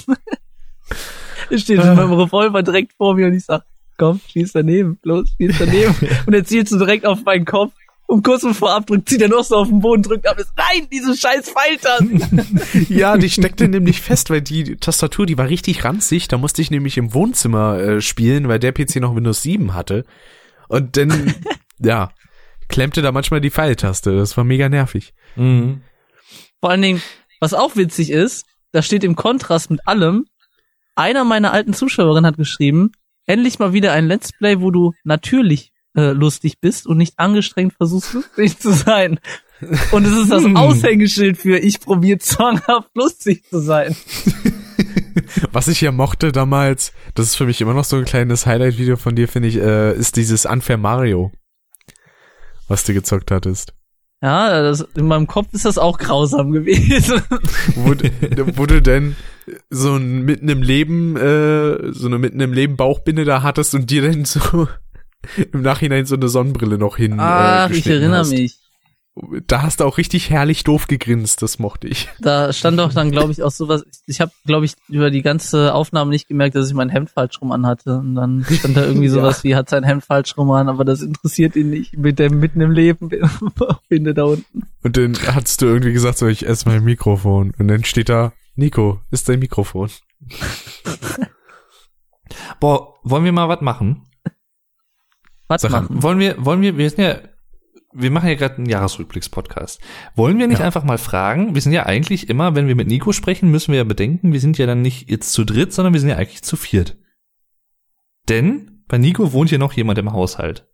er 1.49 1.57
steht 1.57 1.77
mit 1.77 1.85
dem 1.85 2.14
Revolver 2.14 2.64
direkt 2.64 2.94
vor 2.94 3.15
mir 3.15 3.27
und 3.27 3.34
ich 3.34 3.45
sag, 3.45 3.64
komm, 3.98 4.19
schieß 4.27 4.52
daneben, 4.52 4.99
los, 5.03 5.34
schieß 5.38 5.56
daneben. 5.60 5.95
und 6.26 6.34
er 6.34 6.44
zielt 6.44 6.68
so 6.68 6.77
direkt 6.77 7.06
auf 7.06 7.23
meinen 7.23 7.45
Kopf. 7.45 7.73
Und 8.14 8.22
kurz 8.22 8.44
bevor 8.44 8.76
Abdruck 8.76 9.10
zieht 9.10 9.23
er 9.23 9.27
noch 9.27 9.44
so 9.44 9.56
auf 9.56 9.69
den 9.69 9.80
Boden, 9.80 10.03
drückt 10.03 10.27
ab. 10.27 10.38
Ist, 10.38 10.53
Nein, 10.56 10.88
diese 10.91 11.18
scheiß 11.18 11.49
Pfeiltasten! 11.49 12.88
Ja, 12.88 13.18
die 13.18 13.27
steckte 13.27 13.68
nämlich 13.68 14.02
fest, 14.02 14.30
weil 14.30 14.44
die 14.44 14.76
Tastatur, 14.76 15.26
die 15.26 15.35
war 15.40 15.49
richtig 15.49 15.84
ranzig. 15.84 16.27
Da 16.27 16.38
musste 16.38 16.61
ich 16.61 16.69
nämlich 16.69 16.99
im 16.99 17.15
Wohnzimmer 17.15 17.80
äh, 17.80 18.02
spielen, 18.02 18.48
weil 18.48 18.60
der 18.60 18.72
PC 18.72 18.98
noch 18.98 19.15
Windows 19.15 19.41
7 19.41 19.73
hatte. 19.73 20.06
Und 20.68 20.95
dann, 20.95 21.34
ja, 21.80 22.11
klemmte 22.68 23.02
da 23.02 23.11
manchmal 23.11 23.41
die 23.41 23.49
Pfeiltaste. 23.49 24.15
Das 24.15 24.38
war 24.38 24.44
mega 24.44 24.69
nervig. 24.69 25.15
Mhm. 25.35 25.81
Vor 26.60 26.69
allen 26.69 26.84
Dingen, 26.84 27.02
was 27.40 27.56
auch 27.56 27.76
witzig 27.76 28.11
ist, 28.11 28.45
da 28.73 28.84
steht 28.84 29.03
im 29.03 29.15
Kontrast 29.15 29.72
mit 29.72 29.88
allem, 29.88 30.27
einer 30.94 31.23
meiner 31.23 31.52
alten 31.52 31.73
Zuschauerinnen 31.73 32.27
hat 32.27 32.38
geschrieben, 32.38 32.91
endlich 33.26 33.57
mal 33.57 33.73
wieder 33.73 33.91
ein 33.91 34.06
Let's 34.06 34.34
Play, 34.34 34.61
wo 34.61 34.69
du 34.69 34.94
natürlich 35.03 35.72
äh, 35.95 36.11
lustig 36.11 36.59
bist 36.59 36.87
und 36.87 36.97
nicht 36.97 37.13
angestrengt 37.17 37.73
versuchst, 37.73 38.13
lustig 38.13 38.57
zu 38.59 38.71
sein. 38.71 39.19
Und 39.91 40.05
es 40.05 40.13
ist 40.17 40.31
das 40.31 40.43
Hm. 40.43 40.57
Aushängeschild 40.57 41.37
für 41.37 41.57
ich 41.57 41.79
probiere 41.79 42.19
zwanghaft 42.19 42.89
lustig 42.95 43.43
zu 43.49 43.59
sein. 43.59 43.95
Was 45.51 45.67
ich 45.67 45.81
ja 45.81 45.91
mochte 45.91 46.31
damals, 46.31 46.91
das 47.15 47.27
ist 47.27 47.35
für 47.35 47.45
mich 47.45 47.61
immer 47.61 47.73
noch 47.73 47.83
so 47.83 47.95
ein 47.97 48.05
kleines 48.05 48.45
Highlight-Video 48.45 48.97
von 48.97 49.15
dir, 49.15 49.27
finde 49.27 49.47
ich, 49.49 49.57
äh, 49.57 49.93
ist 49.95 50.15
dieses 50.15 50.45
Unfair 50.45 50.77
Mario, 50.77 51.31
was 52.67 52.83
du 52.83 52.93
gezockt 52.93 53.29
hattest. 53.31 53.73
Ja, 54.21 54.61
das, 54.61 54.81
in 54.95 55.05
meinem 55.07 55.27
Kopf 55.27 55.47
ist 55.51 55.65
das 55.65 55.77
auch 55.77 55.97
grausam 55.97 56.51
gewesen. 56.51 57.21
wo, 57.75 57.93
du- 57.93 58.57
wo 58.57 58.65
du 58.65 58.81
denn 58.81 59.15
so 59.69 59.95
ein 59.95 60.23
mitten 60.23 60.49
im 60.49 60.61
Leben, 60.61 61.15
äh, 61.17 61.91
so 61.93 62.07
eine 62.07 62.17
mitten 62.19 62.39
im 62.39 62.53
Leben 62.53 62.75
Bauchbinde 62.77 63.25
da 63.25 63.43
hattest 63.43 63.75
und 63.75 63.89
dir 63.91 64.01
dann 64.01 64.25
so 64.25 64.67
im 65.51 65.61
Nachhinein 65.61 66.05
so 66.05 66.15
eine 66.15 66.27
Sonnenbrille 66.27 66.77
noch 66.77 66.97
hin. 66.97 67.19
Ach, 67.19 67.69
äh, 67.69 67.75
ich 67.75 67.87
erinnere 67.87 68.19
hast. 68.19 68.31
mich. 68.31 68.59
Da 69.45 69.61
hast 69.61 69.79
du 69.79 69.83
auch 69.83 69.99
richtig 69.99 70.31
herrlich 70.31 70.63
doof 70.63 70.87
gegrinst, 70.87 71.43
das 71.43 71.59
mochte 71.59 71.87
ich. 71.87 72.09
Da 72.19 72.51
stand 72.51 72.79
doch 72.79 72.91
dann, 72.91 73.11
glaube 73.11 73.31
ich, 73.31 73.43
auch 73.43 73.51
sowas. 73.51 73.85
Ich 74.07 74.19
habe, 74.19 74.31
glaube 74.43 74.65
ich, 74.65 74.73
über 74.89 75.11
die 75.11 75.21
ganze 75.21 75.75
Aufnahme 75.75 76.09
nicht 76.09 76.27
gemerkt, 76.27 76.55
dass 76.55 76.67
ich 76.67 76.73
mein 76.73 76.89
Hemd 76.89 77.11
falsch 77.11 77.39
rum 77.39 77.51
anhatte. 77.51 77.99
Und 77.99 78.15
dann 78.15 78.43
stand 78.43 78.75
da 78.75 78.83
irgendwie 78.83 79.07
sowas 79.09 79.43
wie, 79.43 79.55
hat 79.55 79.69
sein 79.69 79.83
Hemd 79.83 80.03
falsch 80.03 80.35
rum 80.35 80.49
an, 80.49 80.67
aber 80.67 80.83
das 80.83 81.03
interessiert 81.03 81.55
ihn 81.55 81.69
nicht 81.69 81.95
mit 81.95 82.17
dem 82.17 82.39
mitten 82.39 82.59
im 82.59 82.71
Leben 82.71 83.11
finde 83.87 84.15
da 84.15 84.23
unten. 84.23 84.63
Und 84.81 84.97
dann 84.97 85.15
hast 85.27 85.61
du 85.61 85.67
irgendwie 85.67 85.93
gesagt, 85.93 86.17
so, 86.17 86.25
ich 86.25 86.47
esse 86.47 86.67
mein 86.67 86.83
Mikrofon. 86.83 87.53
Und 87.59 87.67
dann 87.67 87.83
steht 87.83 88.09
da, 88.09 88.33
Nico, 88.55 88.99
ist 89.11 89.29
dein 89.29 89.37
Mikrofon. 89.37 89.91
Boah, 92.59 92.95
wollen 93.03 93.25
wir 93.25 93.31
mal 93.31 93.47
was 93.47 93.61
machen? 93.61 94.07
An. 95.65 95.71
machen? 95.71 96.03
Wollen 96.03 96.19
wir, 96.19 96.43
wollen 96.43 96.61
wir, 96.61 96.77
wir 96.77 96.89
sind 96.89 97.03
ja, 97.03 97.19
wir 97.93 98.09
machen 98.11 98.27
ja 98.30 98.35
gerade 98.35 98.55
einen 98.57 98.65
Jahresrückblicks-Podcast. 98.69 99.80
Wollen 100.15 100.39
wir 100.39 100.47
nicht 100.47 100.59
Ja. 100.59 100.65
einfach 100.65 100.84
mal 100.84 100.97
fragen? 100.97 101.53
Wir 101.53 101.61
sind 101.61 101.73
ja 101.73 101.85
eigentlich 101.85 102.30
immer, 102.30 102.55
wenn 102.55 102.67
wir 102.67 102.75
mit 102.75 102.88
Nico 102.88 103.11
sprechen, 103.11 103.51
müssen 103.51 103.71
wir 103.71 103.77
ja 103.80 103.84
bedenken, 103.84 104.34
wir 104.34 104.39
sind 104.39 104.57
ja 104.57 104.65
dann 104.65 104.81
nicht 104.81 105.09
jetzt 105.09 105.31
zu 105.34 105.43
dritt, 105.43 105.73
sondern 105.73 105.93
wir 105.93 105.99
sind 105.99 106.09
ja 106.09 106.17
eigentlich 106.17 106.43
zu 106.43 106.55
viert. 106.55 106.97
Denn 108.30 108.84
bei 108.88 108.97
Nico 108.97 109.31
wohnt 109.34 109.49
hier 109.49 109.59
noch 109.59 109.73
jemand 109.73 109.99
im 109.99 110.11
Haushalt. 110.11 110.67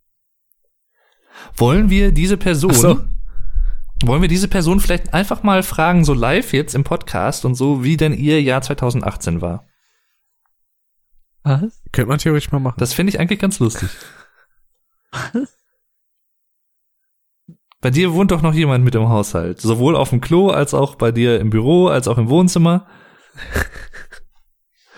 Wollen 1.56 1.90
wir 1.90 2.12
diese 2.12 2.38
Person, 2.38 2.74
so. 2.74 3.02
wollen 4.04 4.22
wir 4.22 4.28
diese 4.30 4.48
Person 4.48 4.80
vielleicht 4.80 5.14
einfach 5.14 5.44
mal 5.44 5.64
fragen, 5.64 6.06
so 6.06 6.14
live 6.14 6.54
jetzt 6.54 6.76
im 6.76 6.84
Podcast 6.84 7.46
und 7.46 7.56
so, 7.56 7.84
wie 7.84 7.98
denn 7.98 8.14
ihr 8.14 8.42
Jahr 8.42 8.62
2018 8.62 9.42
war? 9.42 9.66
Was? 11.44 11.82
Könnte 11.92 12.10
man 12.10 12.20
theoretisch 12.20 12.52
mal 12.52 12.60
machen. 12.60 12.76
Das 12.80 12.94
finde 12.94 13.12
ich 13.12 13.20
eigentlich 13.20 13.40
ganz 13.40 13.60
lustig. 13.60 13.90
Bei 17.82 17.90
dir 17.92 18.14
wohnt 18.14 18.32
doch 18.32 18.42
noch 18.42 18.54
jemand 18.54 18.84
mit 18.84 18.96
im 18.96 19.08
Haushalt. 19.08 19.62
Sowohl 19.62 19.96
auf 19.96 20.10
dem 20.10 20.20
Klo, 20.20 20.50
als 20.50 20.74
auch 20.74 20.96
bei 20.96 21.12
dir 21.12 21.40
im 21.40 21.50
Büro, 21.50 21.88
als 21.88 22.08
auch 22.08 22.18
im 22.18 22.28
Wohnzimmer. 22.30 22.88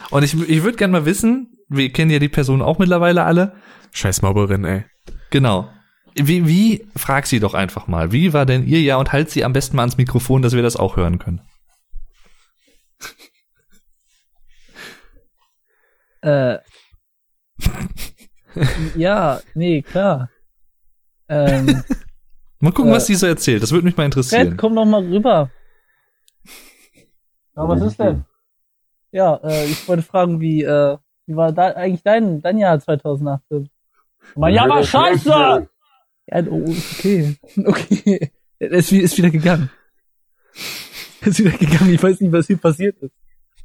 Und 0.10 0.24
ich, 0.24 0.34
ich 0.50 0.64
würde 0.64 0.78
gerne 0.78 0.92
mal 0.92 1.06
wissen, 1.06 1.58
wir 1.70 1.92
kennen 1.92 2.12
ja 2.12 2.20
die 2.20 2.30
Person 2.30 2.62
auch 2.62 2.80
mittlerweile 2.80 3.24
alle. 3.24 3.56
Scheiß 3.92 4.22
Mauberin, 4.22 4.66
ey. 4.66 4.86
Genau. 5.30 5.70
Wie, 6.16 6.48
wie, 6.48 6.88
frag 6.96 7.28
sie 7.28 7.40
doch 7.40 7.54
einfach 7.54 7.88
mal. 7.88 8.12
Wie 8.12 8.34
war 8.34 8.46
denn 8.46 8.66
ihr 8.66 8.82
Jahr 8.82 9.00
und 9.00 9.14
halt 9.14 9.30
sie 9.30 9.46
am 9.46 9.54
besten 9.54 9.78
mal 9.78 9.84
ans 9.84 9.98
Mikrofon, 9.98 10.42
dass 10.42 10.54
wir 10.54 10.64
das 10.64 10.76
auch 10.76 10.98
hören 10.98 11.20
können. 11.20 11.42
Äh. 16.22 16.58
ja, 18.96 19.40
nee, 19.54 19.82
klar. 19.82 20.30
Ähm, 21.30 21.84
Mal 22.60 22.72
gucken, 22.74 22.92
Äh, 22.92 22.96
was 22.96 23.08
sie 23.08 23.16
so 23.16 23.26
erzählt. 23.28 23.64
Das 23.64 23.72
würde 23.72 23.86
mich 23.86 23.96
mal 23.98 24.04
Fred, 24.04 24.12
interessieren. 24.14 24.58
komm 24.58 24.76
doch 24.76 24.86
mal 24.86 25.02
rüber. 25.04 25.50
Ja, 27.56 27.68
was 27.68 27.82
ist 27.82 28.00
denn? 28.00 28.24
Ja, 29.12 29.36
äh, 29.44 29.66
ich 29.66 29.88
wollte 29.88 30.04
fragen, 30.04 30.40
wie, 30.40 30.64
äh, 30.64 30.98
wie 31.26 31.36
war 31.36 31.52
da 31.52 31.68
eigentlich 31.72 32.04
dein, 32.04 32.42
dein 32.42 32.58
Jahr 32.58 32.80
2018? 32.80 33.70
Mein 34.36 34.54
Jahr 34.54 34.70
war 34.70 34.84
scheiße! 34.84 35.28
Ja, 35.30 36.44
oh, 36.50 36.64
ist 36.64 37.00
okay. 37.00 37.36
Okay. 37.66 38.32
Er 38.60 38.72
ist, 38.72 38.92
wie- 38.92 39.00
ist 39.00 39.18
wieder 39.18 39.32
gegangen. 39.32 39.70
Er 41.22 41.28
ist 41.28 41.40
wieder 41.40 41.52
gegangen. 41.58 41.94
Ich 41.94 42.02
weiß 42.02 42.20
nicht, 42.22 42.32
was 42.32 42.48
hier 42.48 42.58
passiert 42.58 42.98
ist. 43.00 43.14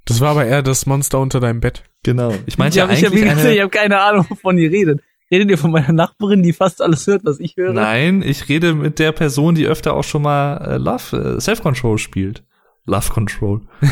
Das 0.06 0.20
war 0.20 0.30
aber 0.30 0.46
eher 0.46 0.62
das 0.62 0.86
Monster 0.86 1.18
unter 1.20 1.40
deinem 1.40 1.60
Bett. 1.60 1.82
Genau. 2.02 2.32
Ich 2.46 2.56
meinte 2.58 2.78
ja 2.78 2.88
ich 2.88 3.04
habe 3.04 3.14
eigentlich 3.14 3.28
hab, 3.30 3.38
eine, 3.38 3.54
ich 3.54 3.60
hab 3.60 3.72
keine 3.72 4.00
Ahnung, 4.00 4.24
wovon 4.28 4.56
ihr 4.58 4.70
redet. 4.70 5.00
Redet 5.30 5.50
ihr 5.50 5.58
von 5.58 5.72
meiner 5.72 5.92
Nachbarin, 5.92 6.42
die 6.44 6.52
fast 6.52 6.80
alles 6.80 7.06
hört, 7.08 7.24
was 7.24 7.40
ich 7.40 7.56
höre? 7.56 7.72
Nein, 7.72 8.22
ich 8.22 8.48
rede 8.48 8.74
mit 8.74 8.98
der 9.00 9.10
Person, 9.12 9.56
die 9.56 9.66
öfter 9.66 9.94
auch 9.94 10.04
schon 10.04 10.22
mal 10.22 10.56
äh, 10.58 10.76
Love, 10.78 11.34
äh, 11.36 11.40
Self-Control 11.40 11.98
spielt. 11.98 12.44
Love 12.86 13.12
Control. 13.12 13.60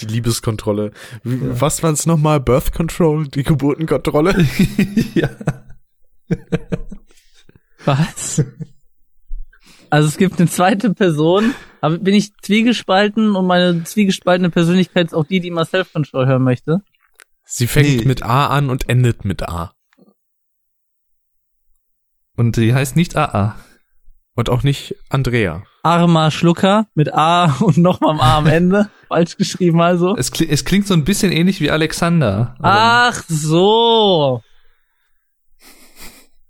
Die 0.00 0.06
Liebeskontrolle. 0.06 0.92
Wie- 1.24 1.40
Was 1.60 1.82
war 1.82 1.92
es 1.92 2.06
nochmal? 2.06 2.38
Birth 2.40 2.72
Control? 2.72 3.26
Die 3.28 3.42
Geburtenkontrolle? 3.42 4.46
ja. 5.14 5.28
Was? 7.84 8.44
Also 9.90 10.08
es 10.08 10.16
gibt 10.18 10.38
eine 10.38 10.48
zweite 10.48 10.92
Person, 10.92 11.54
aber 11.80 11.98
bin 11.98 12.14
ich 12.14 12.32
zwiegespalten 12.42 13.34
und 13.36 13.46
meine 13.46 13.84
zwiegespaltene 13.84 14.50
Persönlichkeit 14.50 15.06
ist 15.06 15.14
auch 15.14 15.24
die, 15.24 15.40
die 15.40 15.50
mal 15.50 15.64
Self-Control 15.64 16.26
hören 16.26 16.42
möchte. 16.42 16.82
Sie 17.44 17.66
fängt 17.66 17.88
Nee. 18.00 18.04
mit 18.04 18.22
A 18.22 18.48
an 18.48 18.68
und 18.68 18.88
endet 18.88 19.24
mit 19.24 19.48
A. 19.48 19.72
Und 22.36 22.56
die 22.56 22.74
heißt 22.74 22.96
nicht 22.96 23.16
AA. 23.16 23.56
Und 24.34 24.50
auch 24.50 24.62
nicht 24.62 24.94
Andrea. 25.08 25.64
Arma 25.82 26.30
Schlucker 26.30 26.86
mit 26.94 27.12
A 27.12 27.56
und 27.60 27.78
nochmal 27.78 28.10
am 28.10 28.20
A 28.20 28.36
am 28.38 28.46
Ende. 28.46 28.90
Falsch 29.08 29.36
geschrieben 29.36 29.80
also. 29.80 30.14
Es, 30.16 30.30
kli 30.30 30.46
es 30.48 30.64
klingt 30.64 30.86
so 30.86 30.94
ein 30.94 31.04
bisschen 31.04 31.32
ähnlich 31.32 31.60
wie 31.60 31.70
Alexander. 31.70 32.54
Ach 32.60 33.24
so. 33.26 34.42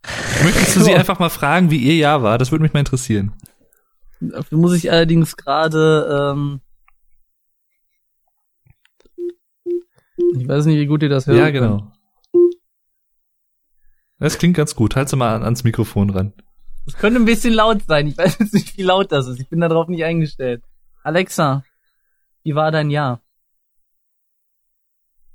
Möchtest 0.42 0.76
du 0.76 0.80
sie 0.80 0.94
einfach 0.94 1.18
mal 1.18 1.28
fragen, 1.28 1.70
wie 1.70 1.78
ihr 1.78 1.96
Jahr 1.96 2.22
war? 2.22 2.38
Das 2.38 2.50
würde 2.50 2.62
mich 2.62 2.72
mal 2.72 2.80
interessieren. 2.80 3.32
Dafür 4.20 4.58
muss 4.58 4.74
ich 4.74 4.90
allerdings 4.90 5.36
gerade, 5.36 6.34
ähm, 6.34 6.60
ich 10.38 10.48
weiß 10.48 10.66
nicht, 10.66 10.78
wie 10.78 10.86
gut 10.86 11.02
ihr 11.02 11.08
das 11.08 11.26
hört. 11.26 11.38
ja, 11.38 11.50
genau. 11.50 11.92
Das 14.18 14.38
klingt 14.38 14.56
ganz 14.56 14.74
gut. 14.74 14.96
Halt 14.96 15.08
sie 15.08 15.16
mal 15.16 15.34
an, 15.34 15.44
ans 15.44 15.62
Mikrofon 15.62 16.10
ran. 16.10 16.32
Es 16.86 16.96
könnte 16.96 17.20
ein 17.20 17.24
bisschen 17.24 17.54
laut 17.54 17.82
sein. 17.86 18.06
Ich 18.06 18.18
weiß 18.18 18.38
jetzt 18.40 18.54
nicht, 18.54 18.76
wie 18.76 18.82
laut 18.82 19.12
das 19.12 19.28
ist. 19.28 19.40
Ich 19.40 19.48
bin 19.48 19.60
darauf 19.60 19.88
nicht 19.88 20.04
eingestellt. 20.04 20.64
Alexa, 21.02 21.62
wie 22.42 22.54
war 22.54 22.70
dein 22.72 22.90
Jahr? 22.90 23.20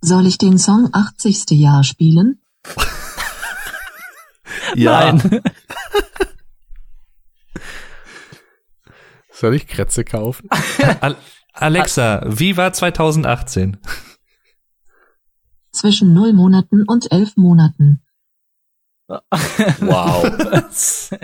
Soll 0.02 0.26
ich 0.26 0.38
den 0.38 0.58
Song 0.58 0.90
80. 0.92 1.52
Jahr 1.52 1.84
spielen? 1.84 2.42
Ja. 4.76 5.14
Nein. 5.14 5.42
Soll 9.32 9.56
ich 9.56 9.68
Kretze 9.68 10.04
kaufen? 10.04 10.48
Al 11.02 11.18
Alexa, 11.54 12.24
wie 12.26 12.58
war 12.58 12.74
2018? 12.74 13.78
Zwischen 15.72 16.14
0 16.14 16.34
Monaten 16.34 16.84
und 16.88 17.12
11 17.12 17.38
Monaten. 17.38 18.02
Wow. 19.08 20.32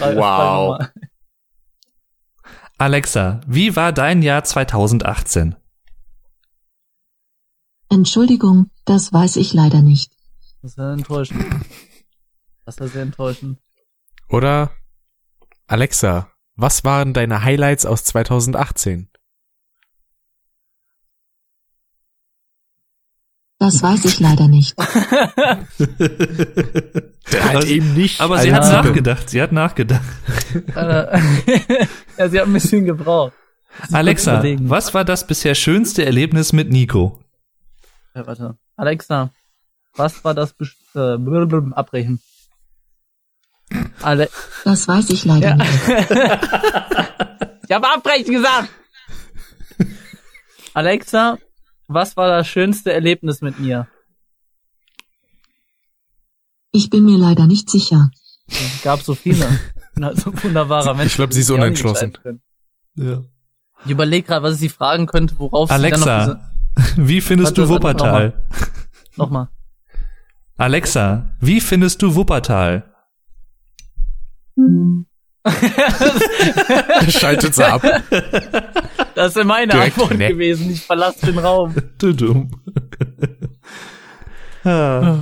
Wow. 0.00 0.78
Alexa, 2.76 3.40
wie 3.46 3.74
war 3.74 3.92
dein 3.92 4.20
Jahr 4.20 4.44
2018? 4.44 5.56
Entschuldigung, 7.88 8.70
das 8.84 9.12
weiß 9.14 9.36
ich 9.36 9.54
leider 9.54 9.80
nicht. 9.80 10.12
Das 10.60 10.72
ist 10.72 10.78
ja 10.78 10.92
enttäuschend. 10.92 11.42
Das 12.68 12.76
ja 12.80 12.86
sehr 12.86 13.00
enttäuschend. 13.00 13.58
Oder 14.28 14.72
Alexa, 15.68 16.30
was 16.54 16.84
waren 16.84 17.14
deine 17.14 17.42
Highlights 17.42 17.86
aus 17.86 18.04
2018? 18.04 19.08
Das 23.58 23.82
weiß 23.82 24.04
ich 24.04 24.20
leider 24.20 24.48
nicht. 24.48 24.76
Der 24.78 25.64
halt 27.42 27.64
eben 27.64 27.94
nicht. 27.94 28.20
Aber 28.20 28.38
sie 28.38 28.52
hat 28.52 28.64
Alter. 28.64 28.82
nachgedacht, 28.82 29.30
sie 29.30 29.40
hat 29.40 29.52
nachgedacht. 29.52 30.04
Ja, 30.74 32.28
sie 32.28 32.38
hat 32.38 32.48
ein 32.48 32.52
bisschen 32.52 32.84
gebraucht. 32.84 33.32
Alexa, 33.92 34.44
was 34.60 34.92
war 34.92 35.06
das 35.06 35.26
bisher 35.26 35.54
schönste 35.54 36.04
Erlebnis 36.04 36.52
mit 36.52 36.68
Nico? 36.68 37.18
Ja, 38.14 38.26
warte. 38.26 38.58
Alexa, 38.76 39.30
was 39.94 40.22
war 40.22 40.34
das 40.34 40.54
äh, 40.94 41.16
Abbrechen? 41.72 42.20
Ale 44.02 44.28
Das 44.64 44.88
weiß 44.88 45.10
ich 45.10 45.24
leider 45.24 45.50
Ja. 45.50 45.56
nicht. 45.56 45.88
ich 47.68 47.74
habe 47.74 47.92
abbrechen 47.92 48.34
gesagt! 48.34 48.68
Alexa, 50.74 51.38
was 51.88 52.16
war 52.16 52.28
das 52.28 52.46
schönste 52.48 52.92
Erlebnis 52.92 53.40
mit 53.40 53.58
mir? 53.58 53.88
Ich 56.70 56.90
bin 56.90 57.04
mir 57.04 57.18
leider 57.18 57.46
nicht 57.46 57.70
sicher. 57.70 58.10
Es 58.48 58.82
gab 58.82 59.00
so 59.02 59.14
viele. 59.14 59.46
Ich 59.46 59.94
bin 59.94 60.04
halt 60.04 60.18
so 60.20 60.30
ein 60.30 60.42
wunderbarer 60.42 60.94
Mensch. 60.94 61.12
Ich 61.12 61.16
glaub, 61.16 61.32
sie 61.32 61.40
ist 61.40 61.50
unentschlossen. 61.50 62.16
Ja. 62.94 63.22
Ich 63.84 63.90
überlege 63.90 64.26
gerade, 64.26 64.42
was 64.44 64.54
ich 64.54 64.60
sie 64.60 64.68
fragen 64.68 65.06
könnte, 65.06 65.38
worauf 65.38 65.70
sie 65.70 65.74
dann 65.90 66.00
noch 66.00 66.06
Alexa, 66.06 66.50
wie 66.96 67.20
findest 67.20 67.56
Warte, 67.56 67.62
du 67.62 67.68
Wuppertal? 67.74 68.46
diese, 68.52 68.70
Nochmal. 69.16 69.48
Alexa, 70.56 71.30
wie 71.40 71.60
findest 71.60 72.02
du 72.02 72.14
Wuppertal? 72.14 72.94
Schaltet 77.08 77.54
sie 77.54 77.64
ab. 77.64 77.82
Das 79.14 79.36
ist 79.36 79.44
meine 79.44 79.72
Direkt 79.72 79.98
Antwort 79.98 80.18
weg. 80.18 80.30
gewesen. 80.30 80.70
Ich 80.70 80.82
verlasse 80.82 81.26
den 81.26 81.38
Raum. 81.38 81.74
Du 81.98 82.12
dumm. 82.12 82.50
ah, 84.64 85.18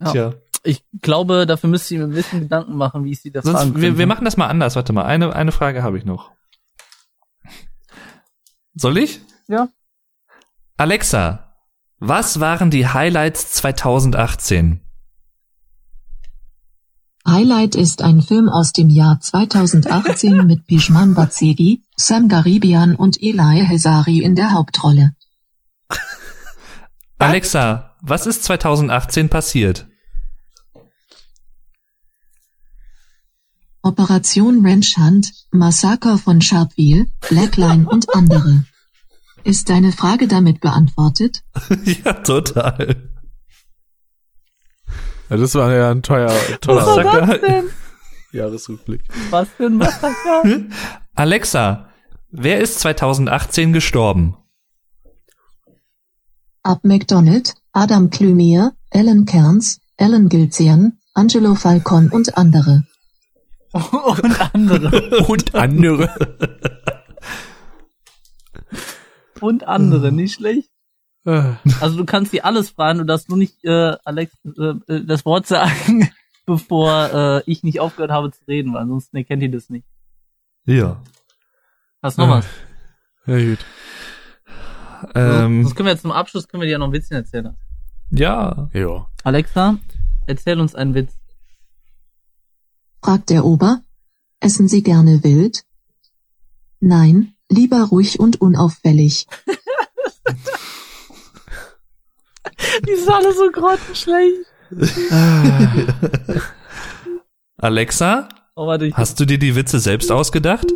Ja. 0.00 0.12
Tja. 0.12 0.34
Ich 0.64 0.84
glaube, 1.00 1.46
dafür 1.46 1.70
müsste 1.70 1.94
ich 1.94 2.00
mir 2.00 2.06
ein 2.06 2.10
bisschen 2.12 2.40
Gedanken 2.40 2.76
machen, 2.76 3.04
wie 3.04 3.12
ich 3.12 3.22
sie 3.22 3.30
das 3.30 3.44
fragen 3.44 3.58
Sonst, 3.72 3.80
wir, 3.80 3.96
wir 3.96 4.06
machen 4.06 4.24
das 4.24 4.36
mal 4.36 4.48
anders. 4.48 4.76
Warte 4.76 4.92
mal, 4.92 5.04
eine, 5.04 5.34
eine 5.34 5.52
Frage 5.52 5.82
habe 5.82 5.98
ich 5.98 6.04
noch. 6.04 6.32
Soll 8.74 8.98
ich? 8.98 9.20
Ja. 9.46 9.68
Alexa, 10.76 11.54
was 11.98 12.40
waren 12.40 12.70
die 12.70 12.86
Highlights 12.86 13.52
2018? 13.52 14.80
Highlight 17.28 17.74
ist 17.74 18.00
ein 18.00 18.22
Film 18.22 18.48
aus 18.48 18.72
dem 18.72 18.88
Jahr 18.88 19.20
2018 19.20 20.34
mit 20.46 20.66
Pishman 20.66 21.12
Batsegi, 21.12 21.82
Sam 21.94 22.28
Garibian 22.28 22.96
und 22.96 23.22
Eli 23.22 23.66
Hezari 23.66 24.20
in 24.20 24.34
der 24.34 24.52
Hauptrolle. 24.52 25.12
Alexa, 27.18 27.94
was 28.00 28.26
ist 28.26 28.44
2018 28.44 29.28
passiert? 29.28 29.86
Operation 33.82 34.64
Ranch 34.66 34.96
Hunt, 34.96 35.30
Massaker 35.50 36.16
von 36.16 36.40
Sharpeville, 36.40 37.06
Blackline 37.28 37.86
und 37.86 38.14
andere. 38.14 38.64
Ist 39.44 39.70
deine 39.70 39.92
Frage 39.92 40.28
damit 40.28 40.60
beantwortet? 40.60 41.42
ja, 41.84 42.12
total. 42.14 43.17
Ja, 45.30 45.36
das 45.36 45.54
war 45.54 45.72
ja 45.72 45.90
ein 45.90 46.02
teuer, 46.02 46.28
Was 46.30 46.60
toller 46.60 46.86
war 46.86 47.26
das 47.26 47.40
denn? 47.40 47.70
Jahresrückblick. 48.32 49.02
Was 49.30 49.48
für 49.48 49.66
ein 49.66 49.76
Massaker? 49.76 50.42
Alexa, 51.14 51.88
wer 52.30 52.60
ist 52.60 52.80
2018 52.80 53.72
gestorben? 53.72 54.36
Ab 56.62 56.80
McDonald, 56.82 57.54
Adam 57.72 58.10
Clumier, 58.10 58.72
Ellen 58.90 59.24
Kearns, 59.24 59.80
Ellen 59.96 60.28
Gilzian, 60.28 60.98
Angelo 61.14 61.54
Falcon 61.54 62.08
und 62.10 62.36
andere. 62.36 62.84
Und 63.72 64.54
andere. 64.54 65.24
Und 65.26 65.54
andere. 65.54 66.08
Und 69.40 69.64
andere, 69.68 70.10
nicht 70.10 70.34
schlecht. 70.34 70.70
Äh, 71.24 71.54
Also 71.80 71.96
du 71.96 72.04
kannst 72.04 72.30
sie 72.30 72.42
alles 72.42 72.70
fragen, 72.70 72.98
du 73.00 73.04
darfst 73.04 73.28
nur 73.28 73.38
nicht 73.38 73.64
äh, 73.64 73.96
Alex 74.04 74.32
äh, 74.44 74.74
äh, 74.92 75.04
das 75.04 75.24
Wort 75.24 75.46
sagen, 75.46 76.08
bevor 76.46 77.10
äh, 77.12 77.42
ich 77.50 77.62
nicht 77.62 77.80
aufgehört 77.80 78.10
habe 78.10 78.30
zu 78.30 78.44
reden, 78.46 78.72
weil 78.72 78.82
ansonsten 78.82 79.16
erkennt 79.16 79.42
ihr 79.42 79.50
das 79.50 79.68
nicht. 79.70 79.86
Ja. 80.64 81.02
Hast 82.02 82.18
du 82.18 82.22
noch 82.22 82.30
was? 82.30 82.46
ja, 83.26 83.38
gut. 83.38 83.58
Ähm, 85.14 85.62
Sonst 85.62 85.74
können 85.76 85.86
wir 85.86 85.92
jetzt 85.92 86.02
zum 86.02 86.12
Abschluss 86.12 86.48
können 86.48 86.60
wir 86.62 86.66
dir 86.66 86.72
ja 86.72 86.78
noch 86.78 86.86
ein 86.88 86.92
Witzchen 86.92 87.14
erzählen. 87.16 87.56
ja. 88.10 88.68
Ja. 88.72 89.06
Alexa, 89.24 89.78
erzähl 90.26 90.60
uns 90.60 90.74
einen 90.74 90.94
Witz. 90.94 91.14
Fragt 93.02 93.30
der 93.30 93.44
Ober. 93.44 93.82
Essen 94.40 94.68
Sie 94.68 94.82
gerne 94.82 95.22
wild? 95.24 95.62
Nein, 96.80 97.34
lieber 97.48 97.84
ruhig 97.84 98.18
und 98.20 98.40
unauffällig. 98.40 99.26
Die 102.88 102.96
sind 102.96 103.08
alle 103.08 103.32
so 103.34 103.50
grottenschlecht. 103.50 104.46
Alexa, 107.56 108.28
Oh, 108.54 108.66
warte, 108.66 108.90
hast 108.94 109.18
du 109.20 109.24
dir 109.24 109.38
die 109.38 109.54
Witze 109.54 109.78
selbst 109.78 110.10
ausgedacht? 110.10 110.66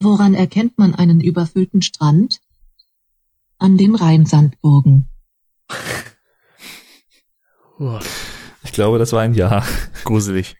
Woran 0.00 0.34
erkennt 0.34 0.78
man 0.78 0.94
einen 0.94 1.20
überfüllten 1.20 1.82
Strand? 1.82 2.40
An 3.58 3.76
den 3.76 3.94
Rheinsandburgen. 3.94 5.08
Ich 8.64 8.72
glaube, 8.72 8.98
das 8.98 9.12
war 9.12 9.20
ein 9.20 9.34
Ja. 9.34 9.62
gruselig. 10.04 10.56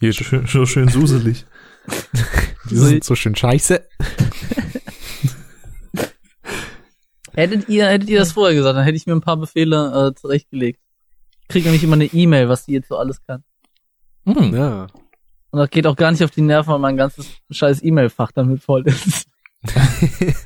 Hier, 0.00 0.14
Schön, 0.14 0.46
so 0.46 0.64
schön 0.64 0.88
suselig. 0.88 1.44
die 2.70 2.76
sind 2.76 3.04
so 3.04 3.14
schön 3.14 3.36
scheiße. 3.36 3.86
Hättet 7.34 7.68
ihr, 7.68 7.86
hättet 7.86 8.08
ihr 8.08 8.18
das 8.18 8.32
vorher 8.32 8.54
gesagt, 8.54 8.76
dann 8.76 8.84
hätte 8.84 8.96
ich 8.96 9.06
mir 9.06 9.14
ein 9.14 9.20
paar 9.20 9.36
Befehle 9.36 10.10
äh, 10.10 10.14
zurechtgelegt. 10.18 10.80
Ich 11.42 11.48
kriege 11.48 11.64
nämlich 11.66 11.84
immer 11.84 11.94
eine 11.94 12.06
E-Mail, 12.06 12.48
was 12.48 12.66
die 12.66 12.72
jetzt 12.72 12.88
so 12.88 12.96
alles 12.96 13.22
kann. 13.26 13.42
Hm. 14.26 14.54
Ja. 14.54 14.86
Und 15.50 15.58
das 15.58 15.70
geht 15.70 15.86
auch 15.86 15.96
gar 15.96 16.10
nicht 16.10 16.24
auf 16.24 16.30
die 16.30 16.40
Nerven, 16.42 16.72
weil 16.72 16.78
mein 16.78 16.96
ganzes 16.96 17.28
scheiß 17.50 17.82
E-Mail-Fach 17.82 18.32
damit 18.32 18.62
voll 18.62 18.86
ist. 18.86 19.28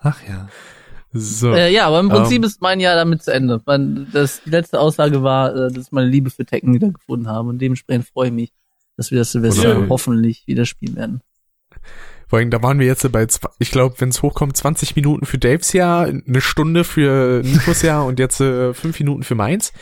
Ach 0.00 0.20
ja. 0.28 0.48
So. 1.12 1.52
Äh, 1.52 1.72
ja, 1.72 1.86
aber 1.86 2.00
im 2.00 2.08
Prinzip 2.08 2.38
Ähm. 2.38 2.44
ist 2.44 2.60
mein 2.60 2.80
Jahr 2.80 2.96
damit 2.96 3.22
zu 3.22 3.32
Ende. 3.32 3.60
Mein, 3.66 4.08
das, 4.12 4.42
die 4.44 4.50
letzte 4.50 4.80
Aussage 4.80 5.22
war, 5.22 5.54
äh, 5.54 5.72
dass 5.72 5.86
ich 5.86 5.92
meine 5.92 6.08
Liebe 6.08 6.30
für 6.30 6.44
Tekken 6.44 6.74
wieder 6.74 6.90
gefunden 6.90 7.28
habe. 7.28 7.50
Und 7.50 7.58
dementsprechend 7.60 8.06
freue 8.06 8.28
ich 8.28 8.34
mich, 8.34 8.52
dass 8.96 9.10
wir 9.12 9.18
das 9.18 9.30
Silvester 9.32 9.62
Wunderschön. 9.62 9.88
hoffentlich 9.90 10.46
wieder 10.46 10.66
spielen 10.66 10.96
werden. 10.96 11.20
Vor 12.28 12.38
allem, 12.38 12.50
da 12.50 12.62
waren 12.62 12.78
wir 12.78 12.86
jetzt 12.86 13.10
bei, 13.12 13.26
ich 13.58 13.70
glaube, 13.70 13.96
wenn 13.98 14.08
es 14.08 14.22
hochkommt, 14.22 14.56
20 14.56 14.96
Minuten 14.96 15.26
für 15.26 15.38
Daves 15.38 15.72
Jahr, 15.72 16.06
eine 16.06 16.40
Stunde 16.40 16.84
für 16.84 17.42
Nikos 17.44 17.82
Jahr 17.82 18.06
und 18.06 18.18
jetzt 18.18 18.40
äh, 18.40 18.74
fünf 18.74 18.98
Minuten 18.98 19.22
für 19.22 19.34
meins. 19.34 19.72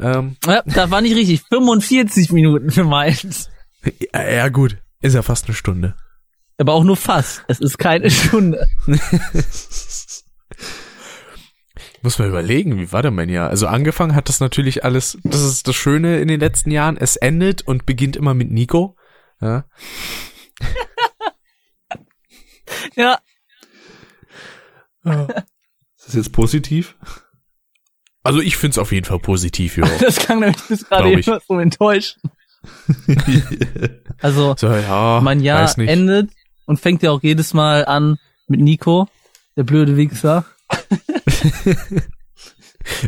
Ähm, 0.00 0.36
Ja, 0.46 0.62
das 0.66 0.90
war 0.90 1.00
nicht 1.00 1.16
richtig. 1.16 1.42
45 1.48 2.32
Minuten 2.32 2.70
für 2.70 2.84
meins. 2.84 3.50
ja, 4.12 4.30
ja, 4.30 4.48
gut. 4.48 4.78
Ist 5.00 5.14
ja 5.14 5.22
fast 5.22 5.46
eine 5.46 5.54
Stunde. 5.54 5.94
Aber 6.58 6.74
auch 6.74 6.84
nur 6.84 6.96
fast. 6.96 7.44
Es 7.48 7.60
ist 7.60 7.78
keine 7.78 8.10
Stunde. 8.10 8.66
Ich 8.86 8.96
muss 12.02 12.18
mal 12.18 12.28
überlegen, 12.28 12.78
wie 12.78 12.92
war 12.92 13.02
denn 13.02 13.14
mein 13.14 13.28
Jahr? 13.28 13.50
Also 13.50 13.66
angefangen 13.66 14.14
hat 14.14 14.28
das 14.28 14.40
natürlich 14.40 14.84
alles, 14.84 15.18
das 15.24 15.42
ist 15.42 15.66
das 15.66 15.76
Schöne 15.76 16.20
in 16.20 16.28
den 16.28 16.40
letzten 16.40 16.70
Jahren, 16.70 16.96
es 16.96 17.16
endet 17.16 17.62
und 17.62 17.86
beginnt 17.86 18.16
immer 18.16 18.34
mit 18.34 18.50
Nico. 18.50 18.96
Ja. 19.40 19.64
Ja, 22.96 23.18
Ist 25.04 26.06
das 26.06 26.14
jetzt 26.14 26.32
positiv? 26.32 26.96
Also 28.22 28.40
ich 28.40 28.56
find's 28.56 28.78
auf 28.78 28.92
jeden 28.92 29.06
Fall 29.06 29.18
positiv, 29.18 29.76
ja. 29.76 29.86
Das 30.00 30.16
klang 30.16 30.40
nämlich 30.40 30.60
bis 30.68 30.88
gerade 30.88 31.10
eben 31.10 31.22
so 31.22 31.58
enttäuscht. 31.58 32.18
Also, 34.20 34.54
So, 34.56 34.68
ja, 34.68 35.20
mein 35.22 35.40
Jahr 35.40 35.76
endet 35.78 36.30
und 36.66 36.78
fängt 36.78 37.02
ja 37.02 37.10
auch 37.10 37.22
jedes 37.22 37.54
Mal 37.54 37.84
an 37.84 38.18
mit 38.46 38.60
Nico, 38.60 39.08
der 39.56 39.64
blöde 39.64 39.96
Wichser. 39.96 40.44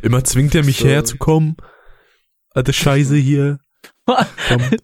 Immer 0.02 0.24
zwingt 0.24 0.54
er 0.54 0.64
mich 0.64 0.78
So. 0.78 0.88
herzukommen. 0.88 1.56
Alte 2.50 2.72
Scheiße 2.72 3.16
hier. 3.16 3.58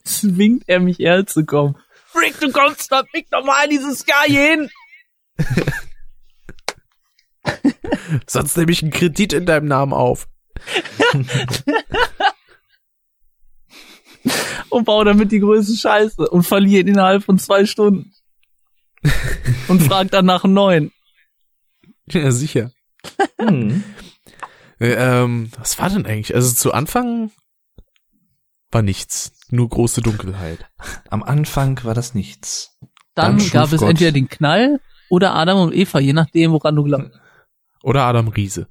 Zwingt 0.04 0.64
er 0.66 0.80
mich 0.80 0.98
herzukommen. 0.98 1.76
Frick, 2.12 2.38
du 2.40 2.50
kommst 2.52 2.90
doch 2.92 3.04
nicht 3.14 3.30
nochmal 3.32 3.68
dieses 3.68 4.04
Jahr 4.06 4.24
hin. 4.24 4.68
Sonst 8.26 8.56
nehme 8.56 8.72
ich 8.72 8.82
einen 8.82 8.90
Kredit 8.90 9.32
in 9.32 9.46
deinem 9.46 9.66
Namen 9.66 9.92
auf. 9.92 10.28
und 14.68 14.84
baue 14.84 15.04
damit 15.04 15.32
die 15.32 15.40
größte 15.40 15.76
Scheiße 15.76 16.28
und 16.28 16.42
verliere 16.44 16.80
ihn 16.82 16.88
innerhalb 16.88 17.24
von 17.24 17.38
zwei 17.38 17.64
Stunden. 17.66 18.12
und 19.68 19.82
frag 19.82 20.10
dann 20.10 20.26
nach 20.26 20.44
einem 20.44 20.54
neuen. 20.54 20.92
Ja, 22.08 22.30
sicher. 22.32 22.72
Hm. 23.38 23.82
Äh, 24.78 24.92
Ähm, 24.94 25.50
was 25.58 25.78
war 25.78 25.88
denn 25.90 26.06
eigentlich? 26.06 26.34
Also 26.34 26.52
zu 26.54 26.72
Anfang 26.72 27.30
war 28.70 28.82
nichts. 28.82 29.32
Nur 29.50 29.68
große 29.68 30.00
Dunkelheit. 30.00 30.70
Am 31.08 31.22
Anfang 31.22 31.82
war 31.84 31.94
das 31.94 32.14
nichts. 32.14 32.78
Dann, 33.14 33.38
Dann 33.38 33.50
gab 33.50 33.72
es 33.72 33.80
Gott. 33.80 33.90
entweder 33.90 34.12
den 34.12 34.28
Knall 34.28 34.80
oder 35.08 35.34
Adam 35.34 35.60
und 35.60 35.74
Eva, 35.74 35.98
je 35.98 36.12
nachdem, 36.12 36.52
woran 36.52 36.76
du 36.76 36.84
glaubst. 36.84 37.10
Oder 37.82 38.02
Adam 38.02 38.28
Riese. 38.28 38.68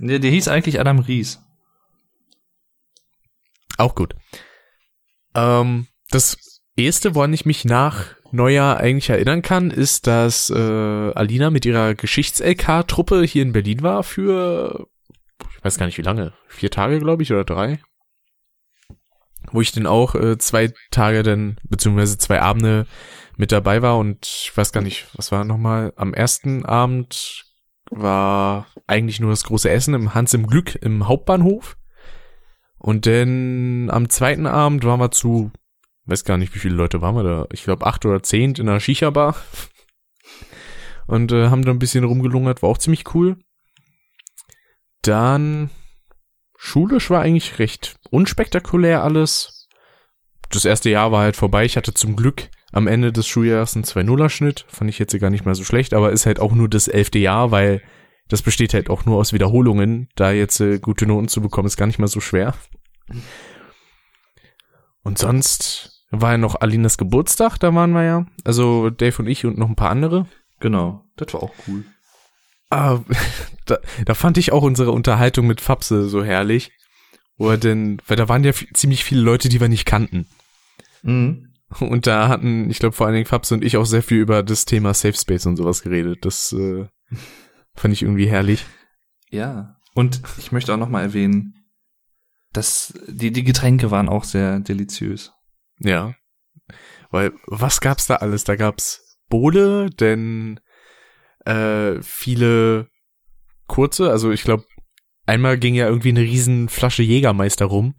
Der, 0.00 0.18
der 0.18 0.30
hieß 0.30 0.48
eigentlich 0.48 0.80
Adam 0.80 0.98
Ries. 0.98 1.40
Auch 3.78 3.94
gut. 3.94 4.16
Ähm, 5.34 5.86
das 6.10 6.60
erste, 6.76 7.14
woran 7.14 7.32
ich 7.32 7.46
mich 7.46 7.64
nach 7.64 8.06
Neujahr 8.32 8.78
eigentlich 8.78 9.10
erinnern 9.10 9.42
kann, 9.42 9.70
ist, 9.70 10.06
dass 10.06 10.50
äh, 10.50 10.54
Alina 10.54 11.50
mit 11.50 11.64
ihrer 11.64 11.94
Geschichts-LK-Truppe 11.94 13.22
hier 13.22 13.42
in 13.42 13.52
Berlin 13.52 13.82
war 13.82 14.02
für, 14.02 14.88
ich 15.56 15.64
weiß 15.64 15.78
gar 15.78 15.86
nicht 15.86 15.98
wie 15.98 16.02
lange, 16.02 16.32
vier 16.48 16.70
Tage, 16.70 16.98
glaube 16.98 17.22
ich, 17.22 17.30
oder 17.32 17.44
drei. 17.44 17.78
Wo 19.50 19.60
ich 19.60 19.72
dann 19.72 19.86
auch 19.86 20.14
äh, 20.14 20.38
zwei 20.38 20.72
Tage 20.90 21.22
dann, 21.22 21.56
beziehungsweise 21.64 22.18
zwei 22.18 22.40
Abende 22.40 22.86
mit 23.36 23.52
dabei 23.52 23.82
war 23.82 23.98
und 23.98 24.26
ich 24.26 24.56
weiß 24.56 24.72
gar 24.72 24.82
nicht, 24.82 25.06
was 25.14 25.32
war 25.32 25.44
nochmal, 25.44 25.92
am 25.96 26.14
ersten 26.14 26.64
Abend 26.64 27.44
war 27.90 28.66
eigentlich 28.86 29.20
nur 29.20 29.30
das 29.30 29.44
große 29.44 29.70
Essen 29.70 29.94
im 29.94 30.14
Hans 30.14 30.34
im 30.34 30.46
Glück 30.46 30.76
im 30.76 31.08
Hauptbahnhof. 31.08 31.76
Und 32.78 33.06
dann 33.06 33.90
am 33.90 34.08
zweiten 34.08 34.46
Abend 34.46 34.84
waren 34.84 34.98
wir 34.98 35.10
zu, 35.10 35.52
weiß 36.06 36.24
gar 36.24 36.36
nicht, 36.36 36.54
wie 36.54 36.58
viele 36.58 36.74
Leute 36.74 37.00
waren 37.00 37.14
wir 37.14 37.22
da. 37.22 37.46
Ich 37.52 37.64
glaube 37.64 37.86
acht 37.86 38.04
oder 38.04 38.22
zehn 38.22 38.54
in 38.54 38.68
einer 38.68 38.80
Shisha-Bar. 38.80 39.36
Und 41.06 41.32
äh, 41.32 41.48
haben 41.48 41.64
da 41.64 41.70
ein 41.70 41.78
bisschen 41.78 42.04
rumgelungert, 42.04 42.62
war 42.62 42.70
auch 42.70 42.78
ziemlich 42.78 43.14
cool. 43.14 43.36
Dann 45.02 45.70
schulisch 46.56 47.10
war 47.10 47.20
eigentlich 47.20 47.58
recht 47.58 47.96
unspektakulär 48.12 49.02
alles. 49.02 49.68
Das 50.50 50.64
erste 50.64 50.90
Jahr 50.90 51.10
war 51.12 51.22
halt 51.22 51.36
vorbei. 51.36 51.64
Ich 51.64 51.76
hatte 51.76 51.94
zum 51.94 52.14
Glück 52.14 52.50
am 52.72 52.86
Ende 52.86 53.12
des 53.12 53.26
Schuljahres 53.26 53.74
einen 53.74 53.84
2-0er-Schnitt. 53.84 54.66
Fand 54.68 54.90
ich 54.90 54.98
jetzt 54.98 55.18
gar 55.18 55.30
nicht 55.30 55.44
mal 55.44 55.54
so 55.54 55.64
schlecht, 55.64 55.94
aber 55.94 56.12
ist 56.12 56.26
halt 56.26 56.38
auch 56.38 56.52
nur 56.52 56.68
das 56.68 56.88
elfte 56.88 57.18
Jahr, 57.18 57.50
weil 57.50 57.82
das 58.28 58.42
besteht 58.42 58.74
halt 58.74 58.90
auch 58.90 59.04
nur 59.06 59.18
aus 59.18 59.32
Wiederholungen. 59.32 60.08
Da 60.14 60.30
jetzt 60.30 60.60
äh, 60.60 60.78
gute 60.78 61.06
Noten 61.06 61.28
zu 61.28 61.40
bekommen, 61.40 61.66
ist 61.66 61.76
gar 61.76 61.86
nicht 61.86 61.98
mal 61.98 62.06
so 62.06 62.20
schwer. 62.20 62.54
Und 65.02 65.18
sonst 65.18 66.06
war 66.10 66.32
ja 66.32 66.38
noch 66.38 66.60
Alinas 66.60 66.98
Geburtstag, 66.98 67.58
da 67.58 67.74
waren 67.74 67.92
wir 67.92 68.04
ja. 68.04 68.26
Also 68.44 68.90
Dave 68.90 69.22
und 69.22 69.28
ich 69.28 69.44
und 69.46 69.58
noch 69.58 69.68
ein 69.68 69.76
paar 69.76 69.90
andere. 69.90 70.26
Genau. 70.60 71.04
Das 71.16 71.32
war 71.32 71.42
auch 71.42 71.52
cool. 71.66 71.84
Ah, 72.68 73.00
da, 73.66 73.78
da 74.04 74.14
fand 74.14 74.36
ich 74.36 74.52
auch 74.52 74.62
unsere 74.62 74.92
Unterhaltung 74.92 75.46
mit 75.46 75.62
Fapse 75.62 76.08
so 76.08 76.22
herrlich. 76.22 76.72
Wo 77.36 77.50
er 77.50 77.58
denn, 77.58 78.00
weil 78.06 78.16
da 78.16 78.28
waren 78.28 78.44
ja 78.44 78.52
ziemlich 78.52 79.04
viele 79.04 79.22
Leute, 79.22 79.48
die 79.48 79.60
wir 79.60 79.68
nicht 79.68 79.86
kannten. 79.86 80.26
Mhm. 81.02 81.52
Und 81.80 82.06
da 82.06 82.28
hatten, 82.28 82.70
ich 82.70 82.78
glaube 82.78 82.94
vor 82.94 83.06
allen 83.06 83.14
Dingen 83.14 83.26
Fapse 83.26 83.54
und 83.54 83.64
ich 83.64 83.76
auch 83.76 83.86
sehr 83.86 84.02
viel 84.02 84.18
über 84.18 84.42
das 84.42 84.66
Thema 84.66 84.92
Safe 84.92 85.14
Space 85.14 85.46
und 85.46 85.56
sowas 85.56 85.82
geredet. 85.82 86.24
Das 86.24 86.52
äh, 86.52 86.86
fand 87.74 87.94
ich 87.94 88.02
irgendwie 88.02 88.28
herrlich. 88.28 88.66
Ja. 89.30 89.76
Und 89.94 90.22
ich 90.38 90.52
möchte 90.52 90.72
auch 90.72 90.78
noch 90.78 90.88
mal 90.88 91.02
erwähnen, 91.02 91.54
dass 92.52 92.94
die, 93.08 93.32
die 93.32 93.44
Getränke 93.44 93.90
waren 93.90 94.08
auch 94.08 94.24
sehr 94.24 94.60
deliziös. 94.60 95.32
Ja. 95.78 96.14
Weil, 97.10 97.32
was 97.46 97.80
gab's 97.80 98.06
da 98.06 98.16
alles? 98.16 98.44
Da 98.44 98.56
gab's 98.56 99.18
Bowle, 99.28 99.90
denn 99.90 100.60
äh, 101.44 102.00
viele 102.02 102.88
kurze, 103.66 104.10
also 104.10 104.30
ich 104.30 104.42
glaube, 104.42 104.64
einmal 105.26 105.58
ging 105.58 105.74
ja 105.74 105.86
irgendwie 105.86 106.10
eine 106.10 106.20
riesen 106.20 106.68
Flasche 106.68 107.02
Jägermeister 107.02 107.66
rum. 107.66 107.94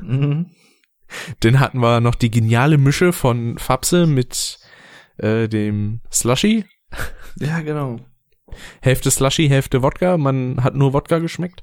Mhm. 0.00 0.50
Dann 1.40 1.60
hatten 1.60 1.78
wir 1.80 2.00
noch 2.00 2.14
die 2.14 2.30
geniale 2.30 2.78
Mische 2.78 3.12
von 3.12 3.58
Fapse 3.58 4.06
mit 4.06 4.58
äh, 5.18 5.48
dem 5.48 6.00
Slushy. 6.12 6.64
Ja, 7.38 7.60
genau. 7.60 8.00
Hälfte 8.80 9.10
Slushy, 9.10 9.48
Hälfte 9.48 9.82
Wodka. 9.82 10.16
Man 10.16 10.62
hat 10.64 10.74
nur 10.74 10.92
Wodka 10.92 11.18
geschmeckt. 11.18 11.62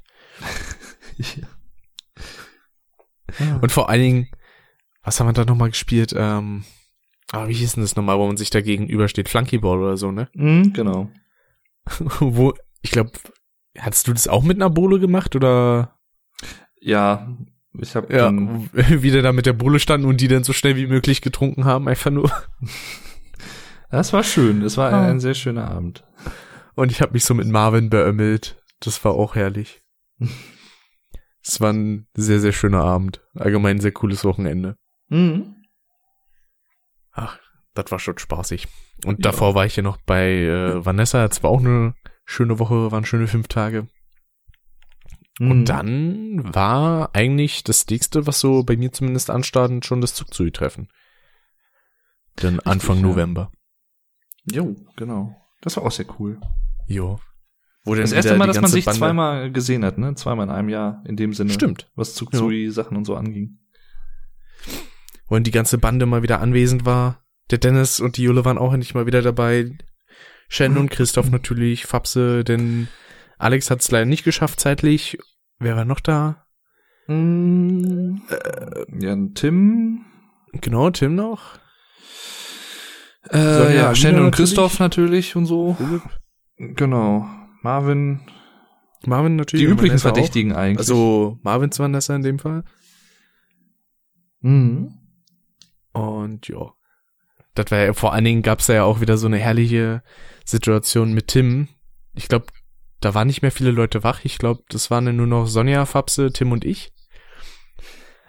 Und 3.60 3.72
vor 3.72 3.88
allen 3.88 4.02
Dingen, 4.02 4.28
was 5.02 5.18
haben 5.20 5.26
wir 5.26 5.32
da 5.32 5.44
nochmal 5.44 5.70
gespielt? 5.70 6.14
Ähm, 6.16 6.64
ah, 7.32 7.48
wie 7.48 7.54
hieß 7.54 7.74
denn 7.74 7.82
das 7.82 7.96
nochmal, 7.96 8.18
wo 8.18 8.26
man 8.26 8.36
sich 8.36 8.50
da 8.50 8.60
gegenübersteht? 8.60 9.28
Flunkyball 9.28 9.78
oder 9.78 9.96
so, 9.96 10.10
ne? 10.12 10.28
Mhm, 10.34 10.72
genau. 10.72 11.10
wo, 12.20 12.54
ich 12.82 12.90
glaube, 12.90 13.12
hattest 13.78 14.06
du 14.08 14.12
das 14.12 14.28
auch 14.28 14.42
mit 14.42 14.56
einer 14.58 14.70
Bowle 14.70 15.00
gemacht 15.00 15.34
oder 15.36 15.96
Ja, 16.80 17.36
ich 17.80 17.96
habe 17.96 18.12
ja, 18.12 18.24
dann, 18.24 18.68
wie 18.72 19.10
der 19.10 19.22
da 19.22 19.32
mit 19.32 19.46
der 19.46 19.52
Bowle 19.52 19.78
standen 19.80 20.06
und 20.06 20.20
die 20.20 20.28
dann 20.28 20.44
so 20.44 20.52
schnell 20.52 20.76
wie 20.76 20.86
möglich 20.86 21.20
getrunken 21.22 21.64
haben, 21.64 21.88
einfach 21.88 22.10
nur. 22.10 22.30
das 23.90 24.12
war 24.12 24.22
schön. 24.22 24.60
Das 24.60 24.76
war 24.76 24.92
Ah. 24.92 25.06
ein 25.06 25.20
sehr 25.20 25.34
schöner 25.34 25.70
Abend. 25.70 26.04
Und 26.74 26.90
ich 26.92 27.00
habe 27.00 27.12
mich 27.12 27.24
so 27.24 27.34
mit 27.34 27.46
Marvin 27.48 27.90
beömmelt. 27.90 28.60
Das 28.80 29.04
war 29.04 29.12
auch 29.12 29.34
herrlich. 29.34 29.82
Es 31.46 31.60
war 31.60 31.74
ein 31.74 32.06
sehr, 32.14 32.40
sehr 32.40 32.52
schöner 32.52 32.82
Abend. 32.82 33.20
Allgemein 33.34 33.76
ein 33.76 33.80
sehr 33.82 33.92
cooles 33.92 34.24
Wochenende. 34.24 34.78
Mhm. 35.10 35.56
Ach, 37.12 37.38
das 37.74 37.90
war 37.90 37.98
schon 37.98 38.16
spaßig. 38.16 38.66
Und 39.04 39.18
Ja. 39.22 39.30
davor 39.30 39.54
war 39.54 39.66
ich 39.66 39.76
ja 39.76 39.82
noch 39.82 39.98
bei 40.06 40.26
äh, 40.44 40.86
Vanessa. 40.86 41.28
Das 41.28 41.42
war 41.42 41.50
auch 41.50 41.60
eine 41.60 41.94
schöne 42.24 42.58
Woche, 42.58 42.90
waren 42.92 43.04
schöne 43.04 43.26
fünf 43.26 43.48
Tage. 43.48 43.88
Mhm. 45.38 45.50
Und 45.50 45.64
dann 45.66 46.54
war 46.54 47.14
eigentlich 47.14 47.64
das 47.64 47.86
nächste, 47.88 48.26
was 48.26 48.40
so 48.40 48.62
bei 48.62 48.76
mir 48.76 48.92
zumindest 48.92 49.30
anstand, 49.30 49.84
schon 49.84 50.00
das 50.00 50.14
Zugzui-Treffen. 50.14 50.88
Dann 52.36 52.60
Anfang 52.60 52.96
ja. 52.96 53.02
November. 53.02 53.52
Jo, 54.50 54.76
genau. 54.96 55.36
Das 55.60 55.76
war 55.76 55.84
auch 55.84 55.92
sehr 55.92 56.06
cool. 56.18 56.40
Jo. 56.86 57.18
Wo 57.84 57.94
Das 57.94 58.12
erste 58.12 58.36
Mal, 58.36 58.46
dass 58.46 58.60
man 58.60 58.70
sich 58.70 58.84
Bande- 58.86 58.98
zweimal 58.98 59.52
gesehen 59.52 59.84
hat, 59.84 59.98
ne? 59.98 60.14
Zweimal 60.14 60.46
in 60.46 60.52
einem 60.52 60.68
Jahr 60.68 61.02
in 61.06 61.16
dem 61.16 61.32
Sinne. 61.32 61.50
Stimmt. 61.50 61.90
Was 61.94 62.14
Zugzui 62.14 62.70
Sachen 62.70 62.96
und 62.96 63.04
so 63.04 63.14
anging. 63.14 63.58
Dann 65.28 65.44
die 65.44 65.50
ganze 65.50 65.78
Bande 65.78 66.06
mal 66.06 66.22
wieder 66.22 66.40
anwesend 66.40 66.86
war. 66.86 67.24
Der 67.50 67.58
Dennis 67.58 68.00
und 68.00 68.16
die 68.16 68.22
Jule 68.22 68.44
waren 68.44 68.56
auch 68.56 68.72
endlich 68.72 68.94
mal 68.94 69.06
wieder 69.06 69.20
dabei. 69.20 69.76
Shen 70.54 70.76
und 70.76 70.88
Christoph 70.88 71.30
natürlich, 71.30 71.84
Fapse, 71.84 72.44
denn 72.44 72.86
Alex 73.38 73.72
hat 73.72 73.80
es 73.80 73.90
leider 73.90 74.04
nicht 74.06 74.22
geschafft 74.22 74.60
zeitlich. 74.60 75.18
Wer 75.58 75.74
war 75.74 75.84
noch 75.84 75.98
da? 75.98 76.46
Mm, 77.08 78.18
ja, 79.00 79.12
ein 79.12 79.34
Tim. 79.34 80.04
Genau, 80.52 80.90
Tim 80.90 81.16
noch. 81.16 81.58
Äh, 83.32 83.76
ja, 83.76 83.96
Shannon 83.96 84.26
und. 84.26 84.30
Christoph 84.30 84.78
natürlich 84.78 85.34
und 85.34 85.46
so. 85.46 85.74
Philipp. 85.74 86.02
Genau. 86.76 87.26
Marvin. 87.62 88.20
Marvin 89.06 89.34
natürlich. 89.34 89.66
Die 89.66 89.72
übrigen 89.72 89.90
Vanessa 89.90 90.10
auch. 90.10 90.14
Verdächtigen 90.14 90.52
eigentlich. 90.52 90.78
Also 90.78 91.40
Marvins 91.42 91.80
Vanessa 91.80 92.14
in 92.14 92.22
dem 92.22 92.38
Fall. 92.38 92.62
Mhm. 94.40 94.94
Und 95.92 96.46
ja. 96.46 96.72
Das 97.54 97.70
war 97.72 97.78
ja, 97.78 97.92
vor 97.92 98.12
allen 98.12 98.24
Dingen 98.24 98.42
gab's 98.42 98.66
da 98.66 98.74
ja 98.74 98.84
auch 98.84 99.00
wieder 99.00 99.16
so 99.16 99.26
eine 99.26 99.38
herrliche 99.38 100.02
Situation 100.44 101.12
mit 101.12 101.28
Tim. 101.28 101.68
Ich 102.14 102.28
glaube, 102.28 102.46
da 103.00 103.14
waren 103.14 103.26
nicht 103.26 103.42
mehr 103.42 103.50
viele 103.50 103.70
Leute 103.70 104.04
wach. 104.04 104.20
Ich 104.24 104.38
glaube, 104.38 104.62
das 104.68 104.90
waren 104.90 105.06
dann 105.06 105.16
nur 105.16 105.26
noch 105.26 105.46
Sonja, 105.46 105.86
Fapse, 105.86 106.32
Tim 106.32 106.52
und 106.52 106.64
ich. 106.64 106.92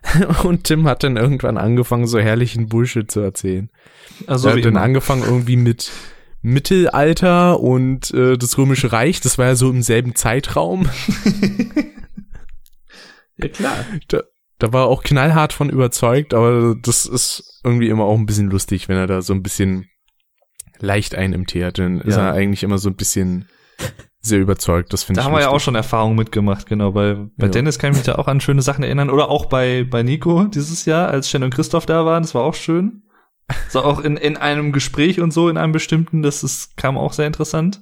Und 0.43 0.65
Tim 0.65 0.87
hat 0.87 1.03
dann 1.03 1.17
irgendwann 1.17 1.57
angefangen, 1.57 2.05
so 2.05 2.19
herrlichen 2.19 2.67
Bullshit 2.67 3.09
zu 3.09 3.21
erzählen. 3.21 3.71
Also 4.27 4.49
er 4.49 4.55
hat 4.55 4.63
dann 4.63 4.73
immer. 4.73 4.81
angefangen 4.81 5.23
irgendwie 5.23 5.55
mit 5.55 5.89
Mittelalter 6.43 7.59
und 7.59 8.11
äh, 8.11 8.37
das 8.37 8.55
Römische 8.59 8.91
Reich, 8.91 9.19
das 9.19 9.39
war 9.39 9.47
ja 9.47 9.55
so 9.55 9.67
im 9.71 9.81
selben 9.81 10.13
Zeitraum. 10.13 10.87
Ja, 13.37 13.49
klar. 13.49 13.85
Da, 14.07 14.23
da 14.59 14.73
war 14.73 14.85
er 14.85 14.87
auch 14.87 15.03
knallhart 15.03 15.53
von 15.53 15.69
überzeugt, 15.69 16.33
aber 16.33 16.75
das 16.81 17.05
ist 17.05 17.61
irgendwie 17.63 17.89
immer 17.89 18.05
auch 18.05 18.17
ein 18.17 18.25
bisschen 18.25 18.49
lustig, 18.49 18.87
wenn 18.87 18.97
er 18.97 19.07
da 19.07 19.21
so 19.21 19.33
ein 19.33 19.43
bisschen 19.43 19.89
leicht 20.79 21.15
einen 21.15 21.33
im 21.33 21.45
hat. 21.63 21.79
Dann 21.79 22.01
ist 22.01 22.15
Ja. 22.15 22.27
er 22.29 22.33
eigentlich 22.33 22.63
immer 22.63 22.77
so 22.77 22.89
ein 22.89 22.95
bisschen 22.95 23.47
sehr 24.21 24.39
überzeugt. 24.39 24.91
Das 24.93 25.03
finde 25.03 25.17
Da 25.19 25.21
ich 25.21 25.25
haben 25.27 25.35
wir 25.37 25.41
ja 25.41 25.49
auch 25.49 25.59
schon 25.59 25.75
Erfahrungen 25.75 26.15
mitgemacht, 26.15 26.65
genau. 26.65 26.91
Bei, 26.91 27.15
bei 27.37 27.45
Ja. 27.45 27.51
Dennis 27.51 27.77
kann 27.79 27.91
ich 27.91 27.97
mich 27.97 28.05
da 28.05 28.15
auch 28.15 28.27
an 28.27 28.41
schöne 28.41 28.61
Sachen 28.61 28.83
erinnern. 28.83 29.09
Oder 29.09 29.29
auch 29.29 29.45
bei, 29.45 29.83
bei 29.83 30.01
Nico 30.03 30.45
dieses 30.45 30.85
Jahr, 30.85 31.09
als 31.09 31.29
Shen 31.29 31.43
und 31.43 31.53
Christoph 31.53 31.85
da 31.85 32.05
waren. 32.05 32.23
Das 32.23 32.33
war 32.33 32.43
auch 32.43 32.55
schön. 32.55 33.03
So 33.69 33.83
auch 33.83 33.99
in, 33.99 34.17
in 34.17 34.37
einem 34.37 34.71
Gespräch 34.71 35.19
und 35.21 35.31
so, 35.31 35.49
in 35.49 35.57
einem 35.57 35.71
bestimmten, 35.71 36.23
das 36.23 36.43
ist, 36.43 36.77
kam 36.77 36.97
auch 36.97 37.13
sehr 37.13 37.27
interessant. 37.27 37.81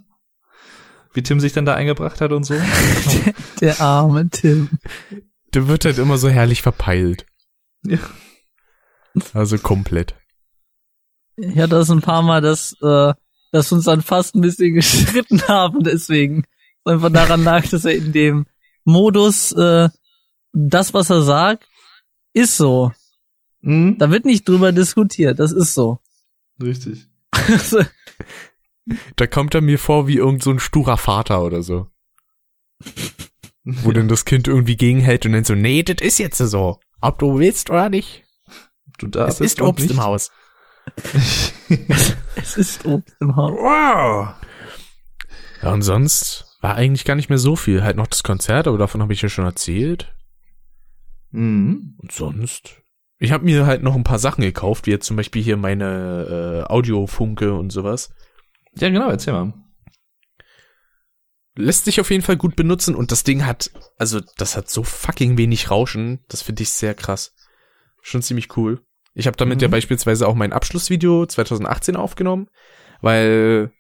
Wie 1.14 1.24
Tim 1.24 1.40
sich 1.40 1.54
dann 1.54 1.66
da 1.66 1.76
eingebracht 1.76 2.20
hat 2.20 2.32
und 2.34 2.44
so. 2.44 2.56
Der 3.62 3.80
arme 3.80 4.28
Tim. 4.30 4.70
Der 5.54 5.68
wird 5.70 5.86
halt 5.86 6.00
immer 6.00 6.18
so 6.18 6.28
herrlich 6.28 6.62
verpeilt. 6.62 7.26
Ja. 7.86 8.00
Also 9.34 9.58
komplett. 9.60 10.16
Ich 11.36 11.58
hatte 11.58 11.76
das 11.76 11.90
ein 11.90 12.02
paar 12.02 12.22
Mal, 12.22 12.42
dass, 12.42 12.74
äh, 12.82 13.14
dass 13.52 13.72
wir 13.72 13.76
uns 13.76 13.86
dann 13.86 14.02
fast 14.02 14.36
ein 14.36 14.42
bisschen 14.42 14.74
geschritten 14.76 15.42
haben, 15.48 15.84
deswegen. 15.84 16.46
Einfach 16.86 17.12
daran 17.12 17.44
lag, 17.44 17.68
dass 17.70 17.86
er 17.86 17.96
in 17.96 18.12
dem 18.12 18.46
Modus, 18.84 19.54
äh, 19.54 19.90
das, 20.52 20.94
was 20.94 21.10
er 21.10 21.22
sagt, 21.22 21.68
ist 22.34 22.58
so. 22.58 22.92
Mhm. 23.62 23.98
Da 23.98 24.12
wird 24.12 24.26
nicht 24.26 24.48
drüber 24.48 24.72
diskutiert, 24.72 25.40
das 25.40 25.52
ist 25.52 25.74
so. 25.74 26.00
Richtig. 26.62 27.08
Da 29.16 29.28
kommt 29.28 29.56
er 29.56 29.62
mir 29.62 29.80
vor 29.80 30.08
wie 30.08 30.18
irgend 30.18 30.44
so 30.44 30.52
ein 30.52 30.60
sturer 30.60 30.98
Vater 30.98 31.44
oder 31.44 31.64
so. 31.64 31.88
Wo 33.64 33.92
dann 33.94 34.10
das 34.10 34.26
Kind 34.26 34.50
irgendwie 34.50 34.76
gegenhält 34.76 35.26
und 35.26 35.32
dann 35.32 35.46
so, 35.46 35.56
nee, 35.56 35.84
das 35.84 36.06
ist 36.06 36.20
jetzt 36.20 36.38
so. 36.38 36.80
Ob 37.00 37.20
du 37.20 37.40
willst 37.40 37.70
oder 37.70 37.90
nicht. 37.90 38.24
Du 38.98 39.08
darfst 39.08 39.40
es 39.40 39.54
ist 39.54 39.62
Obst 39.62 39.84
nicht. 39.86 39.92
im 39.92 40.04
Haus. 40.04 40.32
es 42.36 42.58
ist 42.58 42.86
Obst 42.86 43.16
im 43.20 43.36
Haus. 43.36 43.52
Wow. 43.52 44.36
Ja, 45.62 45.74
und 45.74 45.82
sonst 45.82 46.58
war 46.62 46.76
eigentlich 46.76 47.06
gar 47.06 47.16
nicht 47.16 47.30
mehr 47.30 47.38
so 47.38 47.56
viel. 47.56 47.84
Halt 47.84 47.98
noch 47.98 48.08
das 48.08 48.24
Konzert, 48.24 48.68
aber 48.68 48.78
davon 48.78 49.02
habe 49.02 49.14
ich 49.14 49.22
ja 49.22 49.30
schon 49.30 49.46
erzählt. 49.46 50.14
Mhm. 51.32 51.98
Und 51.98 52.12
sonst. 52.12 52.82
Ich 53.20 53.32
habe 53.32 53.46
mir 53.46 53.66
halt 53.66 53.84
noch 53.84 53.96
ein 53.96 54.04
paar 54.04 54.20
Sachen 54.20 54.42
gekauft, 54.42 54.86
wie 54.86 54.92
jetzt 54.92 55.06
zum 55.06 55.16
Beispiel 55.16 55.42
hier 55.42 55.58
meine 55.58 56.66
äh, 56.68 56.72
Audiofunke 56.72 57.54
und 57.54 57.70
sowas. 57.70 58.14
Ja, 58.76 58.90
genau, 58.90 59.10
erzähl 59.10 59.34
mal. 59.34 59.54
Lässt 61.56 61.86
sich 61.86 62.02
auf 62.02 62.10
jeden 62.10 62.24
Fall 62.24 62.38
gut 62.38 62.56
benutzen 62.56 62.96
und 62.96 63.12
das 63.12 63.24
Ding 63.24 63.46
hat, 63.46 63.72
also 63.98 64.20
das 64.38 64.58
hat 64.58 64.70
so 64.70 64.84
fucking 64.84 65.38
wenig 65.38 65.70
Rauschen. 65.70 66.20
Das 66.28 66.42
finde 66.42 66.64
ich 66.64 66.70
sehr 66.70 66.96
krass. 66.96 67.36
Schon 68.02 68.22
ziemlich 68.22 68.58
cool. 68.58 68.82
Ich 69.14 69.28
habe 69.28 69.38
damit 69.38 69.58
Mhm. 69.60 69.64
ja 69.64 69.68
beispielsweise 69.70 70.28
auch 70.28 70.36
mein 70.36 70.54
Abschlussvideo 70.54 71.26
2018 71.26 71.96
aufgenommen, 71.96 72.48
weil 73.02 73.72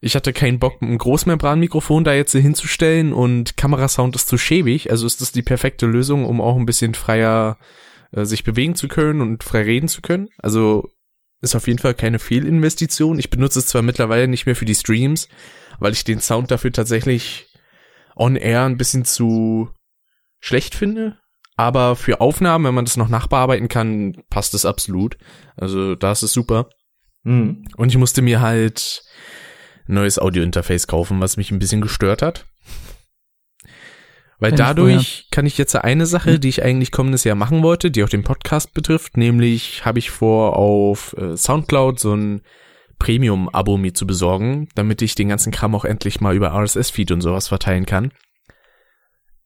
ich 0.00 0.16
hatte 0.16 0.32
keinen 0.32 0.58
Bock, 0.58 0.80
ein 0.80 0.96
Großmembranmikrofon 0.96 2.04
da 2.04 2.14
jetzt 2.14 2.32
hinzustellen 2.32 3.12
und 3.12 3.56
Kamerasound 3.58 4.16
ist 4.16 4.28
zu 4.28 4.38
schäbig. 4.38 4.90
Also 4.90 5.06
ist 5.06 5.20
das 5.20 5.32
die 5.32 5.42
perfekte 5.42 5.86
Lösung, 5.86 6.24
um 6.24 6.40
auch 6.40 6.56
ein 6.56 6.64
bisschen 6.64 6.94
freier 6.94 7.58
äh, 8.12 8.24
sich 8.24 8.42
bewegen 8.42 8.74
zu 8.74 8.88
können 8.88 9.20
und 9.20 9.44
frei 9.44 9.62
reden 9.62 9.88
zu 9.88 10.00
können. 10.00 10.28
Also 10.38 10.88
ist 11.42 11.54
auf 11.54 11.66
jeden 11.66 11.78
Fall 11.78 11.94
keine 11.94 12.18
Fehlinvestition. 12.18 13.18
Ich 13.18 13.30
benutze 13.30 13.58
es 13.58 13.66
zwar 13.66 13.82
mittlerweile 13.82 14.26
nicht 14.26 14.46
mehr 14.46 14.56
für 14.56 14.64
die 14.64 14.74
Streams, 14.74 15.28
weil 15.78 15.92
ich 15.92 16.04
den 16.04 16.20
Sound 16.20 16.50
dafür 16.50 16.72
tatsächlich 16.72 17.48
on 18.16 18.36
air 18.36 18.64
ein 18.64 18.78
bisschen 18.78 19.04
zu 19.04 19.70
schlecht 20.40 20.74
finde. 20.74 21.19
Aber 21.60 21.94
für 21.94 22.22
Aufnahmen, 22.22 22.64
wenn 22.64 22.74
man 22.74 22.86
das 22.86 22.96
noch 22.96 23.10
nachbearbeiten 23.10 23.68
kann, 23.68 24.16
passt 24.30 24.54
es 24.54 24.64
absolut. 24.64 25.18
Also 25.58 25.94
da 25.94 26.10
ist 26.12 26.22
es 26.22 26.32
super. 26.32 26.70
Mhm. 27.22 27.66
Und 27.76 27.90
ich 27.90 27.98
musste 27.98 28.22
mir 28.22 28.40
halt 28.40 29.02
ein 29.86 29.92
neues 29.92 30.18
Audio-Interface 30.18 30.86
kaufen, 30.86 31.20
was 31.20 31.36
mich 31.36 31.50
ein 31.50 31.58
bisschen 31.58 31.82
gestört 31.82 32.22
hat. 32.22 32.46
Weil 34.38 34.52
Kenn 34.52 34.58
ich 34.58 34.66
dadurch 34.66 35.28
kann 35.30 35.44
ich 35.44 35.58
jetzt 35.58 35.76
eine 35.76 36.06
Sache, 36.06 36.38
die 36.38 36.48
ich 36.48 36.62
eigentlich 36.62 36.92
kommendes 36.92 37.24
Jahr 37.24 37.36
machen 37.36 37.62
wollte, 37.62 37.90
die 37.90 38.04
auch 38.04 38.08
den 38.08 38.24
Podcast 38.24 38.72
betrifft, 38.72 39.18
nämlich 39.18 39.84
habe 39.84 39.98
ich 39.98 40.10
vor, 40.10 40.56
auf 40.56 41.14
äh, 41.18 41.36
Soundcloud 41.36 42.00
so 42.00 42.14
ein 42.14 42.40
Premium-Abo 42.98 43.76
mir 43.76 43.92
zu 43.92 44.06
besorgen, 44.06 44.70
damit 44.74 45.02
ich 45.02 45.14
den 45.14 45.28
ganzen 45.28 45.52
Kram 45.52 45.74
auch 45.74 45.84
endlich 45.84 46.22
mal 46.22 46.34
über 46.34 46.54
RSS-Feed 46.54 47.12
und 47.12 47.20
sowas 47.20 47.48
verteilen 47.48 47.84
kann. 47.84 48.12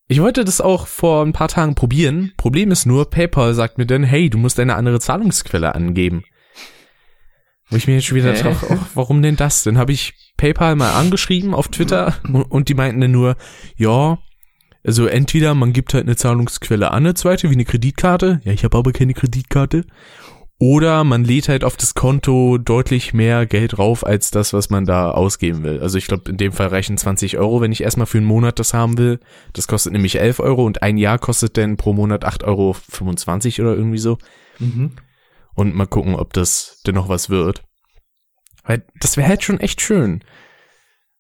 Ich 0.07 0.21
wollte 0.21 0.45
das 0.45 0.61
auch 0.61 0.87
vor 0.87 1.25
ein 1.25 1.33
paar 1.33 1.49
Tagen 1.49 1.75
probieren. 1.75 2.33
Problem 2.37 2.71
ist 2.71 2.85
nur, 2.85 3.09
PayPal 3.09 3.55
sagt 3.55 3.79
mir 3.79 3.87
dann, 3.87 4.05
hey, 4.05 4.29
du 4.29 4.37
musst 4.37 4.61
eine 4.61 4.75
andere 4.75 5.01
Zahlungsquelle 5.01 5.75
angeben. 5.75 6.25
Wo 7.71 7.77
ich 7.77 7.87
mir 7.87 7.95
jetzt 7.95 8.07
schon 8.07 8.19
wieder 8.19 8.35
Hä? 8.35 8.43
dachte, 8.43 8.67
ach, 8.71 8.87
warum 8.95 9.23
denn 9.23 9.37
das? 9.37 9.63
Dann 9.63 9.79
habe 9.79 9.93
ich 9.93 10.13
PayPal 10.37 10.77
mal 10.77 10.93
angeschrieben 10.93 11.55
auf 11.55 11.69
Twitter 11.69 12.15
und, 12.25 12.43
und 12.43 12.69
die 12.69 12.75
meinten 12.75 13.01
dann 13.01 13.13
nur, 13.13 13.37
ja, 13.77 14.19
also 14.87 15.07
entweder 15.07 15.55
man 15.55 15.73
gibt 15.73 15.95
halt 15.95 16.05
eine 16.05 16.17
Zahlungsquelle 16.17 16.91
an, 16.91 17.05
eine 17.05 17.15
zweite, 17.15 17.49
wie 17.49 17.55
eine 17.55 17.65
Kreditkarte. 17.65 18.41
Ja, 18.45 18.53
ich 18.53 18.65
habe 18.65 18.77
aber 18.77 18.93
keine 18.93 19.15
Kreditkarte. 19.15 19.87
Oder 20.61 21.03
man 21.03 21.25
lädt 21.25 21.49
halt 21.49 21.65
auf 21.65 21.77
das 21.77 21.95
Konto 21.95 22.59
deutlich 22.59 23.13
mehr 23.13 23.45
Geld 23.45 23.77
drauf, 23.77 24.07
als 24.07 24.31
das, 24.31 24.53
was 24.53 24.71
man 24.71 24.85
da 24.85 25.11
ausgeben 25.11 25.65
will. 25.65 25.81
Also 25.81 25.99
ich 25.99 26.07
glaube, 26.07 26.31
in 26.31 26.37
dem 26.37 26.53
Fall 26.53 26.69
reichen 26.69 26.97
20 26.97 27.39
Euro, 27.39 27.61
wenn 27.61 27.73
ich 27.73 27.83
erstmal 27.83 28.07
für 28.07 28.19
einen 28.19 28.27
Monat 28.27 28.59
das 28.61 28.73
haben 28.73 28.97
will. 28.97 29.19
Das 29.53 29.67
kostet 29.67 29.93
nämlich 29.93 30.21
11 30.21 30.39
Euro 30.41 30.65
und 30.65 30.83
ein 30.83 30.97
Jahr 30.97 31.19
kostet 31.19 31.57
dann 31.57 31.77
pro 31.77 31.93
Monat 31.93 32.25
8,25 32.25 33.61
Euro 33.61 33.71
oder 33.71 33.79
irgendwie 33.79 33.99
so. 33.99 34.17
Mhm. 34.61 34.93
Und 35.55 35.75
mal 35.75 35.87
gucken, 35.87 36.15
ob 36.15 36.33
das 36.33 36.81
denn 36.87 36.95
noch 36.95 37.09
was 37.09 37.31
wird. 37.31 37.65
Weil 38.65 38.85
das 39.01 39.17
wäre 39.17 39.29
halt 39.29 39.43
schon 39.43 39.61
echt 39.61 39.81
schön. 39.81 40.23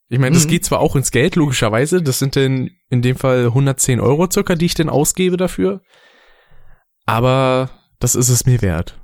Ich 0.09 0.19
meine, 0.21 0.35
das 0.35 0.45
Mhm. 0.47 0.51
geht 0.51 0.65
zwar 0.65 0.79
auch 0.81 0.95
ins 0.97 1.11
Geld, 1.11 1.35
logischerweise. 1.35 2.03
Das 2.03 2.21
sind 2.21 2.37
denn 2.37 2.71
in 2.89 3.03
dem 3.03 3.17
Fall 3.17 3.53
110 3.53 3.99
Euro 4.01 4.31
circa, 4.31 4.55
die 4.55 4.67
ich 4.67 4.75
denn 4.75 4.89
ausgebe 4.89 5.37
dafür. 5.37 5.83
Aber 7.05 7.71
das 7.99 8.15
ist 8.15 8.29
es 8.29 8.47
mir 8.47 8.63
wert. 8.63 9.01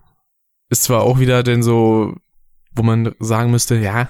Ist 0.70 0.84
zwar 0.84 1.02
auch 1.02 1.18
wieder 1.18 1.42
denn 1.42 1.62
so, 1.62 2.14
wo 2.72 2.82
man 2.82 3.14
sagen 3.18 3.50
müsste, 3.50 3.76
ja, 3.76 4.08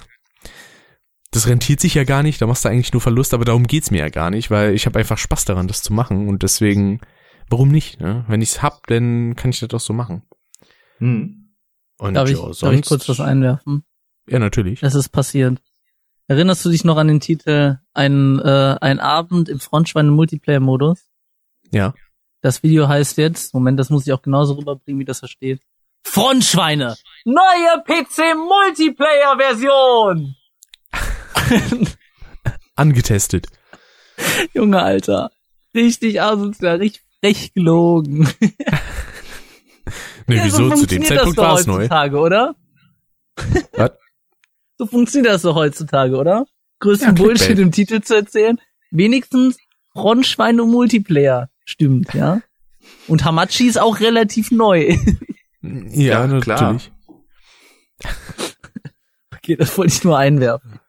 das 1.31 1.47
rentiert 1.47 1.79
sich 1.79 1.95
ja 1.95 2.03
gar 2.03 2.23
nicht, 2.23 2.41
da 2.41 2.47
machst 2.47 2.65
du 2.65 2.69
eigentlich 2.69 2.93
nur 2.93 3.01
Verlust, 3.01 3.33
aber 3.33 3.45
darum 3.45 3.65
geht's 3.65 3.89
mir 3.89 3.99
ja 3.99 4.09
gar 4.09 4.29
nicht, 4.29 4.51
weil 4.51 4.73
ich 4.75 4.85
habe 4.85 4.99
einfach 4.99 5.17
Spaß 5.17 5.45
daran, 5.45 5.67
das 5.67 5.81
zu 5.81 5.93
machen 5.93 6.27
und 6.27 6.43
deswegen, 6.43 6.99
warum 7.49 7.69
nicht? 7.69 7.99
Ne? 7.99 8.25
Wenn 8.27 8.41
ich's 8.41 8.61
hab, 8.61 8.85
dann 8.87 9.35
kann 9.35 9.51
ich 9.51 9.59
das 9.59 9.69
doch 9.69 9.79
so 9.79 9.93
machen. 9.93 10.23
Mhm. 10.99 11.55
Und 11.97 12.13
Darf 12.15 12.29
ich, 12.29 12.37
ja, 12.37 12.51
darf 12.61 12.73
ich 12.73 12.85
kurz 12.85 13.07
was 13.07 13.19
einwerfen? 13.19 13.83
Ja, 14.27 14.39
natürlich. 14.39 14.83
Es 14.83 14.95
ist 14.95 15.09
passiert. 15.09 15.61
Erinnerst 16.27 16.63
du 16.65 16.69
dich 16.69 16.83
noch 16.83 16.97
an 16.97 17.07
den 17.07 17.19
Titel 17.19 17.79
Ein, 17.93 18.39
äh, 18.39 18.77
ein 18.81 18.99
Abend 18.99 19.49
im 19.49 19.59
Frontschweine-Multiplayer-Modus? 19.59 21.09
Ja. 21.71 21.93
Das 22.41 22.63
Video 22.63 22.87
heißt 22.87 23.17
jetzt, 23.17 23.53
Moment, 23.53 23.79
das 23.79 23.89
muss 23.89 24.07
ich 24.07 24.13
auch 24.13 24.21
genauso 24.21 24.53
rüberbringen, 24.53 24.99
wie 24.99 25.05
das 25.05 25.21
da 25.21 25.27
steht. 25.27 25.61
Frontschweine! 26.03 26.95
Neue 27.25 27.83
PC-Multiplayer-Version! 27.85 30.35
Angetestet. 32.75 33.47
Junge, 34.53 34.81
Alter. 34.81 35.31
Richtig 35.75 36.21
asozial, 36.21 36.77
richtig 36.77 37.03
frech 37.19 37.53
gelogen. 37.53 38.29
Ne, 40.27 40.35
Ja, 40.37 40.43
wieso? 40.45 40.69
so 40.69 40.75
Zu 40.75 40.85
dem 40.85 41.01
funktioniert 41.01 41.07
Zeitpunkt 41.07 41.37
war 41.37 41.55
es 41.59 41.65
neu. 41.67 41.73
heutzutage, 41.77 42.17
oder? 42.19 42.55
Was? 43.73 43.91
So 44.77 44.85
funktioniert 44.85 45.33
das 45.33 45.41
doch 45.41 45.55
heutzutage, 45.55 46.15
oder? 46.15 46.45
Größten 46.79 47.07
Ja, 47.09 47.13
Clickbait. 47.15 47.37
Bullshit 47.39 47.57
im 47.59 47.71
Titel 47.71 48.01
zu 48.01 48.15
erzählen. 48.15 48.61
Wenigstens 48.91 49.57
Frontschweine 49.93 50.61
und 50.63 50.69
Multiplayer. 50.71 51.49
Stimmt, 51.65 52.13
ja. 52.13 52.41
Und 53.07 53.25
Hamachi 53.25 53.65
ist 53.67 53.79
auch 53.79 53.99
relativ 53.99 54.51
neu. 54.51 54.95
Ja, 55.61 56.25
Ja, 56.27 56.39
klar. 56.39 56.73
natürlich. 56.73 56.91
okay, 59.35 59.55
das 59.55 59.77
wollte 59.77 59.93
ich 59.93 60.03
nur 60.03 60.17
einwerfen. 60.17 60.79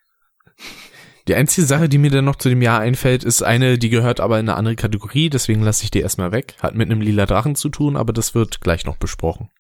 Die 1.29 1.35
einzige 1.37 1.67
Sache, 1.67 1.89
die 1.89 1.99
mir 1.99 2.11
dann 2.11 2.25
noch 2.25 2.37
zu 2.37 2.49
dem 2.49 2.63
Jahr 2.63 2.81
einfällt, 2.81 3.23
ist 3.23 3.43
eine, 3.43 3.79
die 3.79 3.91
gehört 3.91 4.19
aber 4.19 4.41
in 4.41 4.49
eine 4.49 4.57
andere 4.57 4.75
Kategorie, 4.75 5.31
deswegen 5.31 5.63
lasse 5.63 5.85
ich 5.85 5.91
die 5.93 6.01
erstmal 6.01 6.33
weg. 6.33 6.57
Hat 6.61 6.75
mit 6.75 6.91
einem 6.91 7.01
lila 7.01 7.27
Drachen 7.27 7.55
zu 7.55 7.69
tun, 7.69 7.97
aber 7.97 8.13
das 8.13 8.35
wird 8.35 8.61
gleich 8.61 8.85
noch 8.87 8.97
besprochen. 8.97 9.51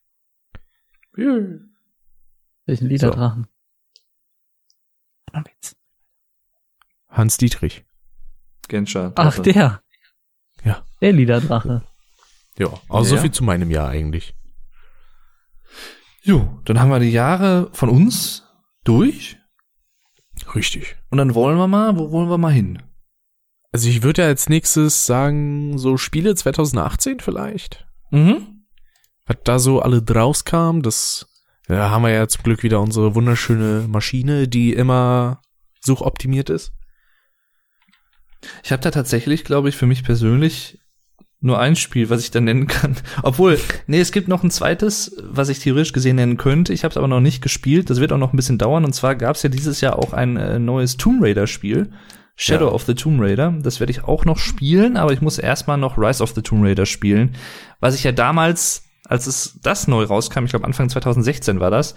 Welchen 1.14 2.88
Liederdrachen? 2.88 3.46
Hans 7.08 7.36
Dietrich. 7.36 7.84
Genscher. 8.68 9.12
Ach, 9.16 9.34
Drache. 9.36 9.42
der. 9.42 9.82
Ja. 10.64 10.84
Der 11.00 11.12
Liederdrache. 11.12 11.82
Ja, 12.58 12.68
also 12.88 13.10
so 13.10 13.16
Ja. 13.16 13.20
viel 13.22 13.30
zu 13.32 13.44
meinem 13.44 13.70
Jahr 13.70 13.88
eigentlich. 13.88 14.34
Jo, 16.22 16.60
dann 16.64 16.78
haben 16.78 16.90
wir 16.90 17.00
die 17.00 17.10
Jahre 17.10 17.68
von 17.72 17.88
uns 17.88 18.44
durch. 18.84 19.38
Richtig. 20.54 20.96
Und 21.10 21.18
dann 21.18 21.34
wollen 21.34 21.56
wir 21.56 21.66
mal, 21.66 21.96
wo 21.96 22.10
wollen 22.10 22.30
wir 22.30 22.38
mal 22.38 22.52
hin? 22.52 22.82
Also 23.72 23.88
ich 23.88 24.02
würde 24.02 24.22
ja 24.22 24.28
als 24.28 24.48
nächstes 24.48 25.06
sagen, 25.06 25.78
so 25.78 25.96
Spiele 25.96 26.34
2018 26.34 27.20
vielleicht. 27.20 27.86
Mhm. 28.10 28.64
Was 29.26 29.36
da 29.44 29.58
so 29.58 29.80
alle 29.80 30.02
draus 30.02 30.44
kam, 30.44 30.82
das 30.82 31.26
ja, 31.68 31.90
haben 31.90 32.02
wir 32.02 32.10
ja 32.10 32.28
zum 32.28 32.42
Glück 32.42 32.62
wieder 32.62 32.80
unsere 32.80 33.14
wunderschöne 33.14 33.86
Maschine, 33.88 34.46
die 34.46 34.74
immer 34.74 35.40
suchoptimiert 35.80 36.50
ist. 36.50 36.72
Ich 38.62 38.72
habe 38.72 38.82
da 38.82 38.90
tatsächlich, 38.90 39.44
glaube 39.44 39.68
ich, 39.68 39.76
für 39.76 39.86
mich 39.86 40.04
persönlich 40.04 40.81
nur 41.42 41.58
ein 41.58 41.76
Spiel, 41.76 42.08
was 42.08 42.22
ich 42.22 42.30
da 42.30 42.40
nennen 42.40 42.66
kann. 42.68 42.96
Obwohl, 43.22 43.58
nee, 43.86 44.00
es 44.00 44.12
gibt 44.12 44.28
noch 44.28 44.42
ein 44.42 44.50
zweites, 44.50 45.16
was 45.22 45.48
ich 45.48 45.58
theoretisch 45.58 45.92
gesehen 45.92 46.16
nennen 46.16 46.36
könnte. 46.38 46.72
Ich 46.72 46.84
habe 46.84 46.92
es 46.92 46.96
aber 46.96 47.08
noch 47.08 47.20
nicht 47.20 47.42
gespielt. 47.42 47.90
Das 47.90 48.00
wird 48.00 48.12
auch 48.12 48.18
noch 48.18 48.32
ein 48.32 48.36
bisschen 48.36 48.58
dauern. 48.58 48.84
Und 48.84 48.94
zwar 48.94 49.14
gab 49.16 49.36
es 49.36 49.42
ja 49.42 49.48
dieses 49.50 49.80
Jahr 49.80 49.98
auch 49.98 50.12
ein 50.12 50.36
äh, 50.36 50.58
neues 50.58 50.96
Tomb 50.96 51.22
Raider 51.22 51.46
Spiel. 51.46 51.90
Shadow 52.36 52.68
Ja. 52.68 52.72
of 52.72 52.84
the 52.84 52.94
Tomb 52.94 53.20
Raider. 53.20 53.52
Das 53.62 53.78
werde 53.80 53.90
ich 53.90 54.04
auch 54.04 54.24
noch 54.24 54.38
spielen, 54.38 54.96
aber 54.96 55.12
ich 55.12 55.20
muss 55.20 55.38
erstmal 55.38 55.76
noch 55.76 55.98
Rise 55.98 56.22
of 56.22 56.32
the 56.34 56.42
Tomb 56.42 56.64
Raider 56.64 56.86
spielen. 56.86 57.34
Was 57.80 57.94
ich 57.94 58.04
ja 58.04 58.12
damals, 58.12 58.84
als 59.04 59.26
es 59.26 59.58
das 59.62 59.86
neu 59.86 60.04
rauskam, 60.04 60.44
ich 60.44 60.50
glaube 60.50 60.64
Anfang 60.64 60.88
2016 60.88 61.60
war 61.60 61.70
das, 61.70 61.94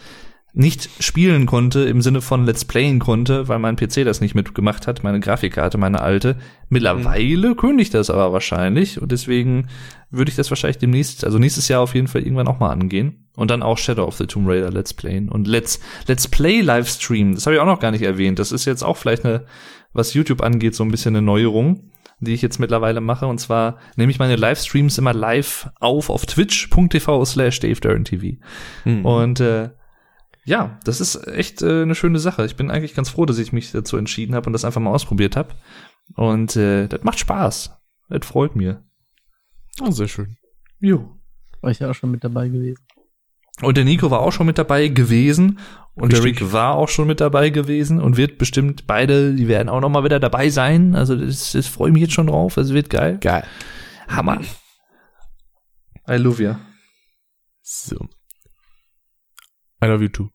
nicht 0.56 0.90
spielen 1.04 1.46
konnte 1.46 1.82
im 1.82 2.02
Sinne 2.02 2.22
von 2.22 2.46
Let's 2.46 2.64
Playen 2.64 3.00
konnte, 3.00 3.50
weil 3.50 3.60
mein 3.60 3.76
PC 3.76 4.06
das 4.06 4.22
nicht 4.22 4.36
mitgemacht 4.36 4.88
hat, 4.88 5.04
meine 5.04 5.20
Grafikkarte, 5.20 5.78
meine 5.78 6.00
alte. 6.00 6.38
Mittlerweile 6.70 7.56
könnte 7.56 7.82
ich 7.82 7.90
das 7.90 8.10
aber 8.10 8.32
wahrscheinlich 8.32 9.02
und 9.02 9.12
deswegen 9.12 9.68
würde 10.12 10.30
ich 10.30 10.38
das 10.38 10.50
wahrscheinlich 10.50 10.78
demnächst, 10.78 11.26
also 11.26 11.40
nächstes 11.40 11.68
Jahr 11.68 11.82
auf 11.82 11.94
jeden 11.94 12.08
Fall 12.08 12.22
irgendwann 12.22 12.48
auch 12.48 12.60
mal 12.60 12.72
angehen 12.72 13.28
und 13.36 13.52
dann 13.52 13.64
auch 13.64 13.78
Shadow 13.78 14.06
of 14.06 14.16
the 14.16 14.28
Tomb 14.28 14.48
Raider 14.48 14.72
Let's 14.72 14.94
Playen 14.94 15.28
und 15.28 15.46
Let's 15.46 15.82
Let's 16.08 16.30
Play 16.30 16.62
Livestream, 16.62 17.36
das 17.36 17.46
habe 17.46 17.58
ich 17.58 17.62
auch 17.62 17.66
noch 17.66 17.82
gar 17.82 17.92
nicht 17.92 18.04
erwähnt. 18.04 18.40
Das 18.40 18.54
ist 18.54 18.64
jetzt 18.64 18.84
auch 18.84 18.96
vielleicht 18.96 19.26
eine, 19.26 19.46
was 19.92 20.14
YouTube 20.14 20.42
angeht, 20.42 20.74
so 20.74 20.86
ein 20.86 20.92
bisschen 20.92 21.18
eine 21.18 21.26
Neuerung, 21.26 21.92
die 22.22 22.34
ich 22.34 22.42
jetzt 22.42 22.60
mittlerweile 22.60 23.02
mache 23.02 23.28
und 23.28 23.40
zwar 23.40 23.78
nehme 23.98 24.10
ich 24.10 24.20
meine 24.20 24.38
Livestreams 24.38 24.98
immer 25.00 25.14
live 25.14 25.70
auf 25.82 26.10
auf 26.10 26.26
twitch.tv 26.26 27.26
slash 27.26 27.60
TV. 27.60 28.38
Hm. 28.84 29.06
Und 29.06 29.42
äh, 29.42 29.72
ja, 30.46 30.80
das 30.84 31.02
ist 31.02 31.28
echt 31.28 31.62
äh, 31.64 31.82
eine 31.82 31.96
schöne 31.96 32.20
Sache. 32.20 32.46
Ich 32.46 32.56
bin 32.56 32.70
eigentlich 32.70 32.94
ganz 32.94 33.10
froh, 33.10 33.26
dass 33.26 33.40
ich 33.40 33.52
mich 33.52 33.72
dazu 33.72 33.98
entschieden 33.98 34.36
habe 34.36 34.46
und 34.46 34.54
das 34.54 34.64
einfach 34.64 34.80
mal 34.80 34.92
ausprobiert 34.92 35.36
habe. 35.36 35.56
Und 36.16 36.56
äh, 36.56 36.88
das 36.88 37.04
macht 37.04 37.20
Spaß. 37.20 37.72
Das 38.10 38.26
freut 38.26 38.56
mir. 38.56 38.84
Ah, 39.82 39.92
sehr 39.92 40.08
schön. 40.08 40.38
Jo. 40.80 41.18
War 41.62 41.72
ich 41.72 41.80
ja 41.80 41.90
auch 41.90 41.96
schon 41.96 42.12
mit 42.12 42.24
dabei 42.24 42.48
gewesen. 42.48 42.78
Und 43.62 43.78
der 43.78 43.86
Nico 43.86 44.12
war 44.12 44.20
auch 44.20 44.32
schon 44.32 44.46
mit 44.46 44.58
dabei 44.58 44.90
gewesen 44.90 45.60
und 45.96 46.12
der. 46.12 46.24
Rick 46.24 46.52
war 46.52 46.76
auch 46.76 46.90
schon 46.90 47.08
mit 47.08 47.22
dabei 47.22 47.50
gewesen 47.50 48.02
und 48.02 48.18
wird 48.18 48.38
bestimmt 48.38 48.86
beide, 48.86 49.34
die 49.34 49.48
werden 49.48 49.70
auch 49.70 49.80
noch 49.80 49.90
mal 49.90 50.04
wieder 50.04 50.20
dabei 50.20 50.50
sein. 50.50 50.94
Also 50.94 51.16
das, 51.16 51.54
das 51.54 51.66
freue 51.66 51.90
ich 51.90 51.94
mich 51.94 52.02
jetzt 52.02 52.14
schon 52.14 52.28
drauf. 52.28 52.58
Es 52.58 52.74
wird 52.74 52.90
geil. 52.90 53.18
Geil. 53.20 53.46
Hammer. 54.10 54.42
I 56.08 56.18
love 56.18 56.44
you. 56.44 56.56
So. 57.62 58.10
I 59.82 59.88
love 59.88 60.04
you 60.04 60.10
too. 60.10 60.35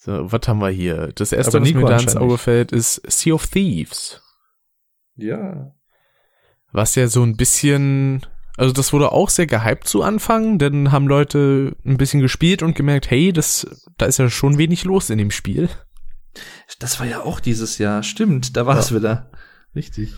So, 0.00 0.30
was 0.30 0.46
haben 0.46 0.60
wir 0.60 0.70
hier? 0.70 1.12
Das 1.16 1.32
erste, 1.32 1.56
Aber 1.56 1.60
was 1.60 1.72
mir 1.72 1.76
Nico 1.80 1.88
da 1.88 1.98
ins 1.98 2.16
Auge 2.16 2.38
fällt, 2.38 2.70
ist 2.70 3.02
Sea 3.10 3.34
of 3.34 3.48
Thieves. 3.48 4.22
Ja. 5.16 5.72
Was 6.70 6.94
ja 6.94 7.08
so 7.08 7.24
ein 7.24 7.36
bisschen, 7.36 8.24
also 8.56 8.72
das 8.72 8.92
wurde 8.92 9.10
auch 9.10 9.28
sehr 9.28 9.48
gehypt 9.48 9.88
zu 9.88 10.04
Anfang, 10.04 10.58
denn 10.58 10.92
haben 10.92 11.08
Leute 11.08 11.76
ein 11.84 11.96
bisschen 11.96 12.20
gespielt 12.20 12.62
und 12.62 12.76
gemerkt, 12.76 13.10
hey, 13.10 13.32
das, 13.32 13.66
da 13.96 14.06
ist 14.06 14.18
ja 14.18 14.30
schon 14.30 14.56
wenig 14.56 14.84
los 14.84 15.10
in 15.10 15.18
dem 15.18 15.32
Spiel. 15.32 15.68
Das 16.78 17.00
war 17.00 17.06
ja 17.06 17.22
auch 17.22 17.40
dieses 17.40 17.78
Jahr. 17.78 18.04
Stimmt, 18.04 18.56
da 18.56 18.66
war 18.66 18.78
es 18.78 18.94
wieder. 18.94 19.32
Richtig. 19.74 20.14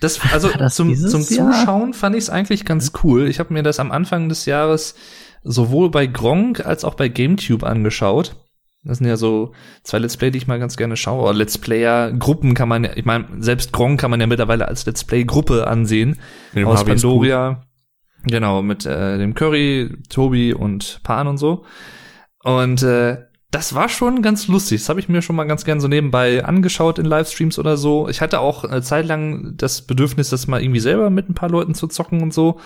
Das, 0.00 0.20
also 0.32 0.48
das 0.48 0.74
zum, 0.74 0.94
zum 0.96 1.22
Jahr? 1.22 1.52
Zuschauen 1.52 1.94
fand 1.94 2.16
ich 2.16 2.24
es 2.24 2.30
eigentlich 2.30 2.64
ganz 2.64 2.90
cool. 3.04 3.28
Ich 3.28 3.38
habe 3.38 3.52
mir 3.52 3.62
das 3.62 3.78
am 3.78 3.92
Anfang 3.92 4.28
des 4.28 4.46
Jahres 4.46 4.96
sowohl 5.44 5.90
bei 5.90 6.06
Gronk 6.06 6.66
als 6.66 6.84
auch 6.84 6.94
bei 6.94 7.08
GameTube 7.08 7.62
angeschaut. 7.62 8.43
Das 8.84 8.98
sind 8.98 9.06
ja 9.06 9.16
so 9.16 9.52
zwei 9.82 9.98
Let's 9.98 10.16
Play, 10.16 10.30
die 10.30 10.38
ich 10.38 10.46
mal 10.46 10.58
ganz 10.58 10.76
gerne 10.76 10.96
schaue. 10.96 11.22
Oder 11.22 11.34
Let's 11.34 11.56
Player-Gruppen 11.58 12.54
kann 12.54 12.68
man 12.68 12.84
ja, 12.84 12.90
ich 12.94 13.04
meine, 13.04 13.26
selbst 13.38 13.72
Gronk 13.72 14.00
kann 14.00 14.10
man 14.10 14.20
ja 14.20 14.26
mittlerweile 14.26 14.68
als 14.68 14.84
Let's 14.84 15.04
Play-Gruppe 15.04 15.66
ansehen. 15.66 16.18
Mit 16.52 16.66
aus 16.66 16.84
Pandoria. 16.84 17.62
Genau, 18.24 18.62
mit 18.62 18.86
äh, 18.86 19.18
dem 19.18 19.34
Curry, 19.34 19.96
Tobi 20.08 20.54
und 20.54 21.00
Pan 21.02 21.26
und 21.26 21.38
so. 21.38 21.64
Und 22.42 22.82
äh, 22.82 23.18
das 23.50 23.74
war 23.74 23.88
schon 23.88 24.20
ganz 24.20 24.48
lustig. 24.48 24.80
Das 24.80 24.88
habe 24.88 25.00
ich 25.00 25.08
mir 25.08 25.22
schon 25.22 25.36
mal 25.36 25.44
ganz 25.44 25.64
gern 25.64 25.80
so 25.80 25.88
nebenbei 25.88 26.44
angeschaut 26.44 26.98
in 26.98 27.06
Livestreams 27.06 27.58
oder 27.58 27.76
so. 27.76 28.08
Ich 28.08 28.20
hatte 28.20 28.40
auch 28.40 28.64
eine 28.64 28.82
Zeit 28.82 29.06
lang 29.06 29.54
das 29.56 29.82
Bedürfnis, 29.82 30.30
das 30.30 30.46
mal 30.46 30.62
irgendwie 30.62 30.80
selber 30.80 31.08
mit 31.08 31.28
ein 31.28 31.34
paar 31.34 31.50
Leuten 31.50 31.74
zu 31.74 31.86
zocken 31.86 32.20
und 32.22 32.34
so. 32.34 32.58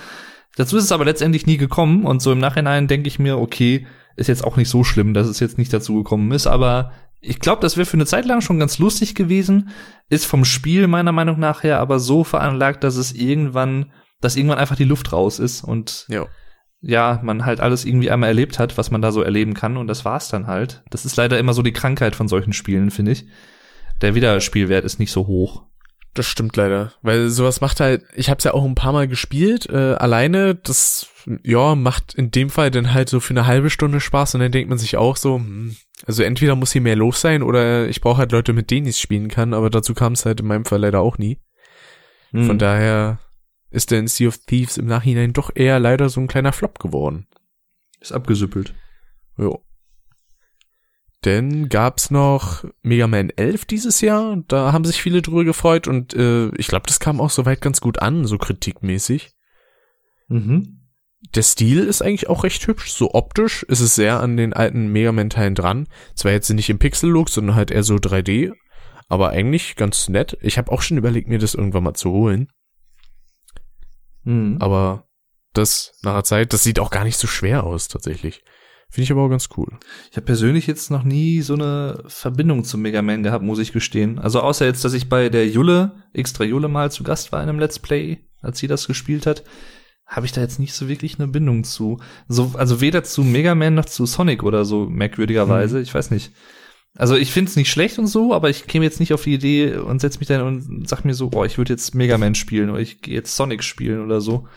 Dazu 0.56 0.76
ist 0.76 0.84
es 0.84 0.92
aber 0.92 1.04
letztendlich 1.04 1.46
nie 1.46 1.58
gekommen 1.58 2.04
und 2.04 2.22
so 2.22 2.32
im 2.32 2.38
Nachhinein 2.38 2.88
denke 2.88 3.08
ich 3.08 3.18
mir, 3.18 3.38
okay, 3.38 3.86
ist 4.18 4.26
jetzt 4.26 4.44
auch 4.44 4.56
nicht 4.56 4.68
so 4.68 4.84
schlimm, 4.84 5.14
dass 5.14 5.28
es 5.28 5.40
jetzt 5.40 5.58
nicht 5.58 5.72
dazu 5.72 5.94
gekommen 5.94 6.32
ist, 6.32 6.46
aber 6.46 6.92
ich 7.20 7.40
glaube, 7.40 7.62
das 7.62 7.76
wäre 7.76 7.86
für 7.86 7.96
eine 7.96 8.06
Zeit 8.06 8.26
lang 8.26 8.40
schon 8.40 8.58
ganz 8.58 8.78
lustig 8.78 9.14
gewesen, 9.14 9.70
ist 10.08 10.26
vom 10.26 10.44
Spiel 10.44 10.86
meiner 10.86 11.12
Meinung 11.12 11.38
nach 11.38 11.62
her 11.62 11.80
aber 11.80 11.98
so 11.98 12.24
veranlagt, 12.24 12.84
dass 12.84 12.96
es 12.96 13.12
irgendwann, 13.12 13.92
dass 14.20 14.36
irgendwann 14.36 14.58
einfach 14.58 14.76
die 14.76 14.84
Luft 14.84 15.12
raus 15.12 15.38
ist 15.38 15.62
und 15.62 16.06
Ja. 16.08 16.26
ja, 16.80 17.20
man 17.22 17.44
halt 17.44 17.60
alles 17.60 17.84
irgendwie 17.84 18.10
einmal 18.10 18.28
erlebt 18.28 18.58
hat, 18.58 18.76
was 18.78 18.90
man 18.90 19.02
da 19.02 19.12
so 19.12 19.22
erleben 19.22 19.54
kann 19.54 19.76
und 19.76 19.86
das 19.86 20.04
war's 20.04 20.28
dann 20.28 20.46
halt. 20.46 20.82
Das 20.90 21.04
ist 21.04 21.16
leider 21.16 21.38
immer 21.38 21.54
so 21.54 21.62
die 21.62 21.72
Krankheit 21.72 22.14
von 22.14 22.28
solchen 22.28 22.52
Spielen, 22.52 22.90
finde 22.90 23.12
ich. 23.12 23.26
Der 24.00 24.14
Wiederspielwert 24.14 24.84
ist 24.84 25.00
nicht 25.00 25.10
so 25.10 25.26
hoch. 25.26 25.64
Das 26.14 26.26
stimmt 26.26 26.56
leider, 26.56 26.92
weil 27.02 27.28
sowas 27.28 27.60
macht 27.60 27.80
halt, 27.80 28.04
ich 28.14 28.28
habe 28.28 28.38
es 28.38 28.44
ja 28.44 28.54
auch 28.54 28.64
ein 28.64 28.74
paar 28.74 28.92
Mal 28.92 29.06
gespielt, 29.06 29.68
äh, 29.68 29.94
alleine, 29.94 30.54
das, 30.54 31.06
ja, 31.44 31.74
macht 31.74 32.14
in 32.14 32.30
dem 32.30 32.50
Fall 32.50 32.70
dann 32.70 32.92
halt 32.92 33.08
so 33.08 33.20
für 33.20 33.34
eine 33.34 33.46
halbe 33.46 33.70
Stunde 33.70 34.00
Spaß 34.00 34.34
und 34.34 34.40
dann 34.40 34.50
denkt 34.50 34.68
man 34.68 34.78
sich 34.78 34.96
auch 34.96 35.16
so, 35.16 35.36
hm, 35.36 35.76
also 36.06 36.22
entweder 36.22 36.56
muss 36.56 36.72
hier 36.72 36.80
mehr 36.80 36.96
los 36.96 37.20
sein 37.20 37.42
oder 37.42 37.88
ich 37.88 38.00
brauche 38.00 38.18
halt 38.18 38.32
Leute, 38.32 38.52
mit 38.52 38.70
denen 38.70 38.86
ich 38.86 38.98
spielen 38.98 39.28
kann, 39.28 39.54
aber 39.54 39.70
dazu 39.70 39.94
kam 39.94 40.14
es 40.14 40.24
halt 40.24 40.40
in 40.40 40.46
meinem 40.46 40.64
Fall 40.64 40.80
leider 40.80 41.00
auch 41.00 41.18
nie. 41.18 41.38
Hm. 42.30 42.46
Von 42.46 42.58
daher 42.58 43.18
ist 43.70 43.90
denn 43.90 44.06
Sea 44.08 44.28
of 44.28 44.38
Thieves 44.38 44.78
im 44.78 44.86
Nachhinein 44.86 45.32
doch 45.32 45.50
eher 45.54 45.78
leider 45.78 46.08
so 46.08 46.20
ein 46.20 46.28
kleiner 46.28 46.52
Flop 46.52 46.78
geworden. 46.78 47.26
ist 48.00 48.12
abgesüppelt. 48.12 48.74
Jo. 49.36 49.62
Denn 51.24 51.68
gab's 51.68 52.10
noch 52.12 52.64
Mega 52.82 53.08
Man 53.08 53.30
11 53.30 53.64
dieses 53.64 54.00
Jahr, 54.00 54.42
da 54.46 54.72
haben 54.72 54.84
sich 54.84 55.02
viele 55.02 55.20
drüber 55.20 55.44
gefreut 55.44 55.88
und 55.88 56.14
äh, 56.14 56.48
ich 56.56 56.68
glaube, 56.68 56.86
das 56.86 57.00
kam 57.00 57.20
auch 57.20 57.30
soweit 57.30 57.60
ganz 57.60 57.80
gut 57.80 58.00
an, 58.00 58.24
so 58.24 58.38
kritikmäßig. 58.38 59.30
Mhm. 60.28 60.86
Der 61.34 61.42
Stil 61.42 61.80
ist 61.80 62.02
eigentlich 62.02 62.28
auch 62.28 62.44
recht 62.44 62.64
hübsch, 62.68 62.92
so 62.92 63.14
optisch 63.14 63.64
ist 63.64 63.80
es 63.80 63.96
sehr 63.96 64.20
an 64.20 64.36
den 64.36 64.52
alten 64.52 64.86
Mega 64.92 65.10
Man 65.10 65.30
Teilen 65.30 65.56
dran. 65.56 65.88
Zwar 66.14 66.30
jetzt 66.30 66.48
nicht 66.50 66.70
im 66.70 66.78
Pixel-Look, 66.78 67.28
sondern 67.28 67.56
halt 67.56 67.72
eher 67.72 67.82
so 67.82 67.96
3D, 67.96 68.52
aber 69.08 69.30
eigentlich 69.30 69.74
ganz 69.74 70.08
nett. 70.08 70.38
Ich 70.40 70.56
habe 70.56 70.70
auch 70.70 70.82
schon 70.82 70.98
überlegt, 70.98 71.28
mir 71.28 71.38
das 71.40 71.54
irgendwann 71.54 71.82
mal 71.82 71.94
zu 71.94 72.12
holen, 72.12 72.48
Mhm. 74.24 74.58
aber 74.60 75.08
das 75.54 75.98
nach 76.02 76.14
der 76.14 76.24
Zeit, 76.24 76.52
das 76.52 76.62
sieht 76.62 76.78
auch 76.78 76.90
gar 76.90 77.04
nicht 77.04 77.16
so 77.16 77.26
schwer 77.26 77.64
aus 77.64 77.88
tatsächlich. 77.88 78.44
Finde 78.90 79.04
ich 79.04 79.12
aber 79.12 79.22
auch 79.22 79.28
ganz 79.28 79.50
cool. 79.56 79.68
Ich 80.10 80.16
habe 80.16 80.24
persönlich 80.24 80.66
jetzt 80.66 80.90
noch 80.90 81.02
nie 81.02 81.42
so 81.42 81.54
eine 81.54 82.02
Verbindung 82.06 82.64
zum 82.64 82.80
Mega 82.80 83.02
Man 83.02 83.22
gehabt, 83.22 83.44
muss 83.44 83.58
ich 83.58 83.72
gestehen. 83.72 84.18
Also 84.18 84.40
außer 84.40 84.64
jetzt, 84.64 84.84
dass 84.84 84.94
ich 84.94 85.10
bei 85.10 85.28
der 85.28 85.46
Julle, 85.46 85.92
extra 86.14 86.44
Julle 86.44 86.68
mal 86.68 86.90
zu 86.90 87.04
Gast 87.04 87.30
war 87.30 87.42
in 87.42 87.48
einem 87.50 87.58
Let's 87.58 87.78
Play, 87.78 88.18
als 88.40 88.58
sie 88.58 88.66
das 88.66 88.86
gespielt 88.86 89.26
hat, 89.26 89.44
habe 90.06 90.24
ich 90.24 90.32
da 90.32 90.40
jetzt 90.40 90.58
nicht 90.58 90.72
so 90.72 90.88
wirklich 90.88 91.18
eine 91.18 91.28
Bindung 91.28 91.64
zu. 91.64 92.00
So, 92.28 92.52
also 92.54 92.80
weder 92.80 93.04
zu 93.04 93.22
Mega 93.24 93.54
Man 93.54 93.74
noch 93.74 93.84
zu 93.84 94.06
Sonic 94.06 94.42
oder 94.42 94.64
so, 94.64 94.86
merkwürdigerweise. 94.86 95.80
Ich 95.80 95.94
weiß 95.94 96.10
nicht. 96.10 96.32
Also 96.96 97.14
ich 97.14 97.30
finde 97.30 97.50
es 97.50 97.56
nicht 97.56 97.70
schlecht 97.70 97.98
und 97.98 98.06
so, 98.06 98.32
aber 98.32 98.48
ich 98.48 98.66
käme 98.66 98.86
jetzt 98.86 99.00
nicht 99.00 99.12
auf 99.12 99.22
die 99.22 99.34
Idee 99.34 99.76
und 99.76 100.00
setz 100.00 100.18
mich 100.18 100.28
dann 100.28 100.40
und 100.40 100.88
sag 100.88 101.04
mir 101.04 101.12
so, 101.12 101.30
oh, 101.34 101.44
ich 101.44 101.58
würde 101.58 101.74
jetzt 101.74 101.94
Mega 101.94 102.16
Man 102.16 102.34
spielen 102.34 102.70
oder 102.70 102.80
ich 102.80 103.02
gehe 103.02 103.14
jetzt 103.14 103.36
Sonic 103.36 103.62
spielen 103.62 104.02
oder 104.02 104.22
so. 104.22 104.48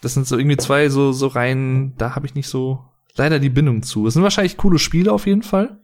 Das 0.00 0.14
sind 0.14 0.28
so 0.28 0.38
irgendwie 0.38 0.56
zwei 0.56 0.88
so 0.88 1.10
so 1.10 1.26
rein, 1.26 1.94
da 1.98 2.14
habe 2.14 2.26
ich 2.26 2.36
nicht 2.36 2.48
so 2.48 2.84
leider 3.16 3.38
die 3.38 3.50
Bindung 3.50 3.82
zu. 3.82 4.06
Es 4.06 4.14
sind 4.14 4.22
wahrscheinlich 4.22 4.56
coole 4.56 4.78
Spiele 4.78 5.12
auf 5.12 5.26
jeden 5.26 5.42
Fall. 5.42 5.78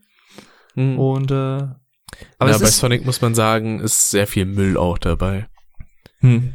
Und 0.97 1.31
äh, 1.31 1.67
aber 2.37 2.51
ja, 2.51 2.57
bei 2.57 2.65
Sonic 2.65 3.05
muss 3.05 3.21
man 3.21 3.35
sagen, 3.35 3.79
ist 3.79 4.09
sehr 4.09 4.27
viel 4.27 4.45
Müll 4.45 4.77
auch 4.77 4.97
dabei. 4.97 5.47
hm. 6.19 6.53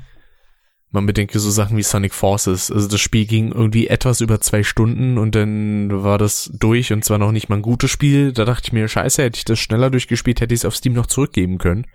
Man 0.90 1.06
bedenke 1.06 1.40
so 1.40 1.50
Sachen 1.50 1.76
wie 1.76 1.82
Sonic 1.82 2.14
Forces. 2.14 2.70
Also 2.70 2.86
das 2.86 3.00
Spiel 3.00 3.26
ging 3.26 3.50
irgendwie 3.50 3.88
etwas 3.88 4.20
über 4.20 4.40
zwei 4.40 4.62
Stunden 4.62 5.18
und 5.18 5.34
dann 5.34 6.04
war 6.04 6.18
das 6.18 6.52
durch 6.54 6.92
und 6.92 7.04
zwar 7.04 7.18
noch 7.18 7.32
nicht 7.32 7.48
mal 7.48 7.56
ein 7.56 7.62
gutes 7.62 7.90
Spiel. 7.90 8.32
Da 8.32 8.44
dachte 8.44 8.68
ich 8.68 8.72
mir, 8.72 8.86
scheiße, 8.86 9.20
hätte 9.20 9.36
ich 9.36 9.44
das 9.44 9.58
schneller 9.58 9.90
durchgespielt, 9.90 10.40
hätte 10.40 10.54
ich 10.54 10.60
es 10.60 10.64
auf 10.64 10.76
Steam 10.76 10.92
noch 10.92 11.06
zurückgeben 11.06 11.58
können. 11.58 11.88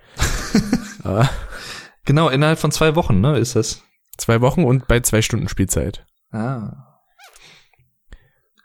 Aber 1.02 1.30
genau 2.04 2.28
innerhalb 2.28 2.58
von 2.58 2.72
zwei 2.72 2.94
Wochen, 2.94 3.22
ne, 3.22 3.38
ist 3.38 3.56
das. 3.56 3.82
zwei 4.18 4.42
Wochen 4.42 4.64
und 4.64 4.86
bei 4.86 5.00
zwei 5.00 5.22
Stunden 5.22 5.48
Spielzeit. 5.48 6.04
Ah. 6.30 6.89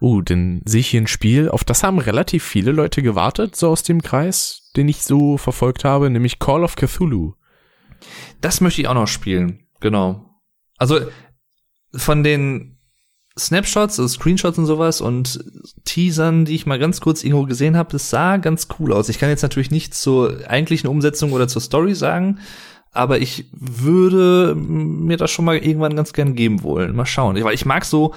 Uh, 0.02 0.22
dann 0.22 0.62
sehe 0.66 0.82
ich 0.82 0.88
hier 0.88 1.02
ein 1.02 1.08
Spiel, 1.08 1.50
auf 1.50 1.64
das 1.64 1.84
haben 1.84 2.00
relativ 2.00 2.44
viele 2.44 2.72
Leute 2.72 3.02
gewartet, 3.02 3.56
so 3.56 3.70
aus 3.70 3.84
dem 3.84 4.02
Kreis, 4.02 4.70
den 4.76 4.90
ich 4.90 5.04
so 5.04 5.38
verfolgt 5.38 5.86
habe, 5.86 6.10
nämlich 6.10 6.40
Call 6.40 6.64
of 6.64 6.76
Cthulhu. 6.76 7.34
Das 8.42 8.62
möchte 8.62 8.82
ich 8.82 8.88
auch 8.88 8.94
noch 8.94 9.08
spielen. 9.08 9.68
Genau. 9.80 10.30
Also 10.78 11.00
von 11.94 12.24
den 12.24 12.78
Snapshots, 13.38 14.00
also 14.00 14.08
Screenshots 14.08 14.58
und 14.58 14.66
sowas 14.66 15.02
und 15.02 15.44
Teasern, 15.84 16.46
die 16.46 16.56
ich 16.56 16.66
mal 16.66 16.80
ganz 16.80 17.02
kurz 17.02 17.24
irgendwo 17.24 17.46
gesehen 17.46 17.76
habe, 17.76 17.92
das 17.92 18.10
sah 18.10 18.38
ganz 18.38 18.68
cool 18.80 18.94
aus. 18.94 19.10
Ich 19.10 19.20
kann 19.20 19.30
jetzt 19.30 19.42
natürlich 19.42 19.72
nichts 19.72 20.02
zur 20.02 20.50
eigentlichen 20.50 20.90
Umsetzung 20.90 21.32
oder 21.34 21.48
zur 21.48 21.62
Story 21.62 21.96
sagen, 21.96 22.40
aber 22.92 23.20
ich 23.20 23.46
würde 23.52 24.56
mir 24.56 25.18
das 25.18 25.32
schon 25.32 25.44
mal 25.44 25.58
irgendwann 25.58 25.98
ganz 25.98 26.14
gern 26.14 26.36
geben 26.36 26.64
wollen. 26.64 26.96
Mal 26.96 27.06
schauen. 27.06 27.42
Weil 27.44 27.54
ich 27.54 27.66
mag 27.66 27.84
so 27.84 28.14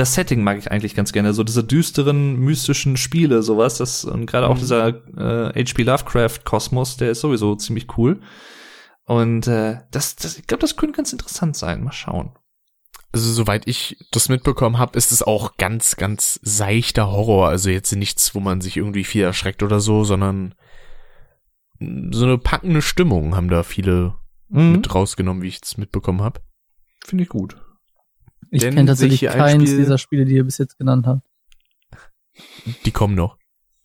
das 0.00 0.14
Setting 0.14 0.42
mag 0.42 0.58
ich 0.58 0.70
eigentlich 0.70 0.94
ganz 0.94 1.12
gerne, 1.12 1.32
so 1.32 1.44
diese 1.44 1.64
düsteren, 1.64 2.36
mystischen 2.36 2.96
Spiele, 2.96 3.42
sowas. 3.42 3.78
Das, 3.78 4.04
und 4.04 4.26
gerade 4.26 4.48
auch 4.48 4.58
dieser 4.58 4.88
äh, 4.88 5.64
H.P. 5.64 5.82
Lovecraft-Kosmos, 5.82 6.96
der 6.96 7.10
ist 7.10 7.20
sowieso 7.20 7.54
ziemlich 7.54 7.96
cool. 7.96 8.20
Und 9.04 9.46
äh, 9.46 9.78
das, 9.90 10.16
das, 10.16 10.38
ich 10.38 10.46
glaube, 10.46 10.62
das 10.62 10.76
könnte 10.76 10.96
ganz 10.96 11.12
interessant 11.12 11.56
sein. 11.56 11.84
Mal 11.84 11.92
schauen. 11.92 12.32
Also 13.12 13.30
soweit 13.32 13.66
ich 13.66 13.96
das 14.12 14.28
mitbekommen 14.28 14.78
habe, 14.78 14.96
ist 14.96 15.10
es 15.12 15.22
auch 15.22 15.56
ganz, 15.56 15.96
ganz 15.96 16.38
seichter 16.42 17.10
Horror. 17.10 17.48
Also 17.48 17.70
jetzt 17.70 17.92
nichts, 17.92 18.34
wo 18.34 18.40
man 18.40 18.60
sich 18.60 18.76
irgendwie 18.76 19.04
viel 19.04 19.24
erschreckt 19.24 19.62
oder 19.62 19.80
so, 19.80 20.04
sondern 20.04 20.54
so 21.78 22.24
eine 22.24 22.38
packende 22.38 22.82
Stimmung 22.82 23.34
haben 23.34 23.48
da 23.48 23.62
viele 23.62 24.14
Mhm. 24.50 24.72
mit 24.72 24.94
rausgenommen, 24.94 25.42
wie 25.42 25.48
ich 25.48 25.60
es 25.62 25.76
mitbekommen 25.76 26.22
habe. 26.22 26.40
Finde 27.04 27.24
ich 27.24 27.30
gut. 27.30 27.56
Ich 28.50 28.62
kenne 28.62 28.84
tatsächlich 28.86 29.20
keins 29.22 29.62
Spiel- 29.62 29.78
dieser 29.78 29.98
Spiele, 29.98 30.24
die 30.24 30.34
ihr 30.34 30.44
bis 30.44 30.58
jetzt 30.58 30.76
genannt 30.78 31.06
habt. 31.06 31.22
Die 32.84 32.90
kommen 32.90 33.14
noch. 33.14 33.36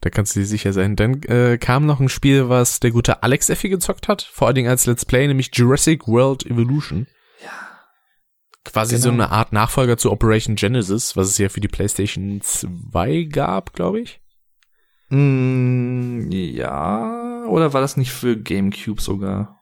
Da 0.02 0.10
kannst 0.10 0.36
du 0.36 0.40
dir 0.40 0.46
sicher 0.46 0.72
sein. 0.74 0.96
Dann 0.96 1.22
äh, 1.24 1.58
kam 1.58 1.86
noch 1.86 2.00
ein 2.00 2.10
Spiel, 2.10 2.48
was 2.50 2.80
der 2.80 2.92
gute 2.92 3.24
Alex 3.24 3.50
Effi 3.50 3.70
gezockt 3.70 4.08
hat, 4.08 4.22
vor 4.22 4.48
allen 4.48 4.56
Dingen 4.56 4.70
als 4.70 4.86
Let's 4.86 5.06
Play, 5.06 5.28
nämlich 5.28 5.50
Jurassic 5.54 6.08
World 6.08 6.46
Evolution. 6.46 7.08
Ja. 7.44 7.50
Quasi 8.64 8.96
Genau. 8.96 9.04
so 9.04 9.10
eine 9.12 9.32
Art 9.32 9.52
Nachfolger 9.54 9.98
zu 9.98 10.12
Operation 10.12 10.56
Genesis, 10.56 11.16
was 11.16 11.30
es 11.30 11.38
ja 11.38 11.50
für 11.50 11.60
die 11.62 11.68
PlayStation 11.68 12.40
2 12.42 13.24
gab, 13.24 13.74
glaube 13.74 14.00
ich. 14.02 14.22
Mm, 15.10 16.30
ja, 16.32 17.46
oder 17.48 17.74
war 17.74 17.82
das 17.82 17.98
nicht 17.98 18.12
für 18.12 18.38
GameCube 18.38 19.02
sogar? 19.02 19.60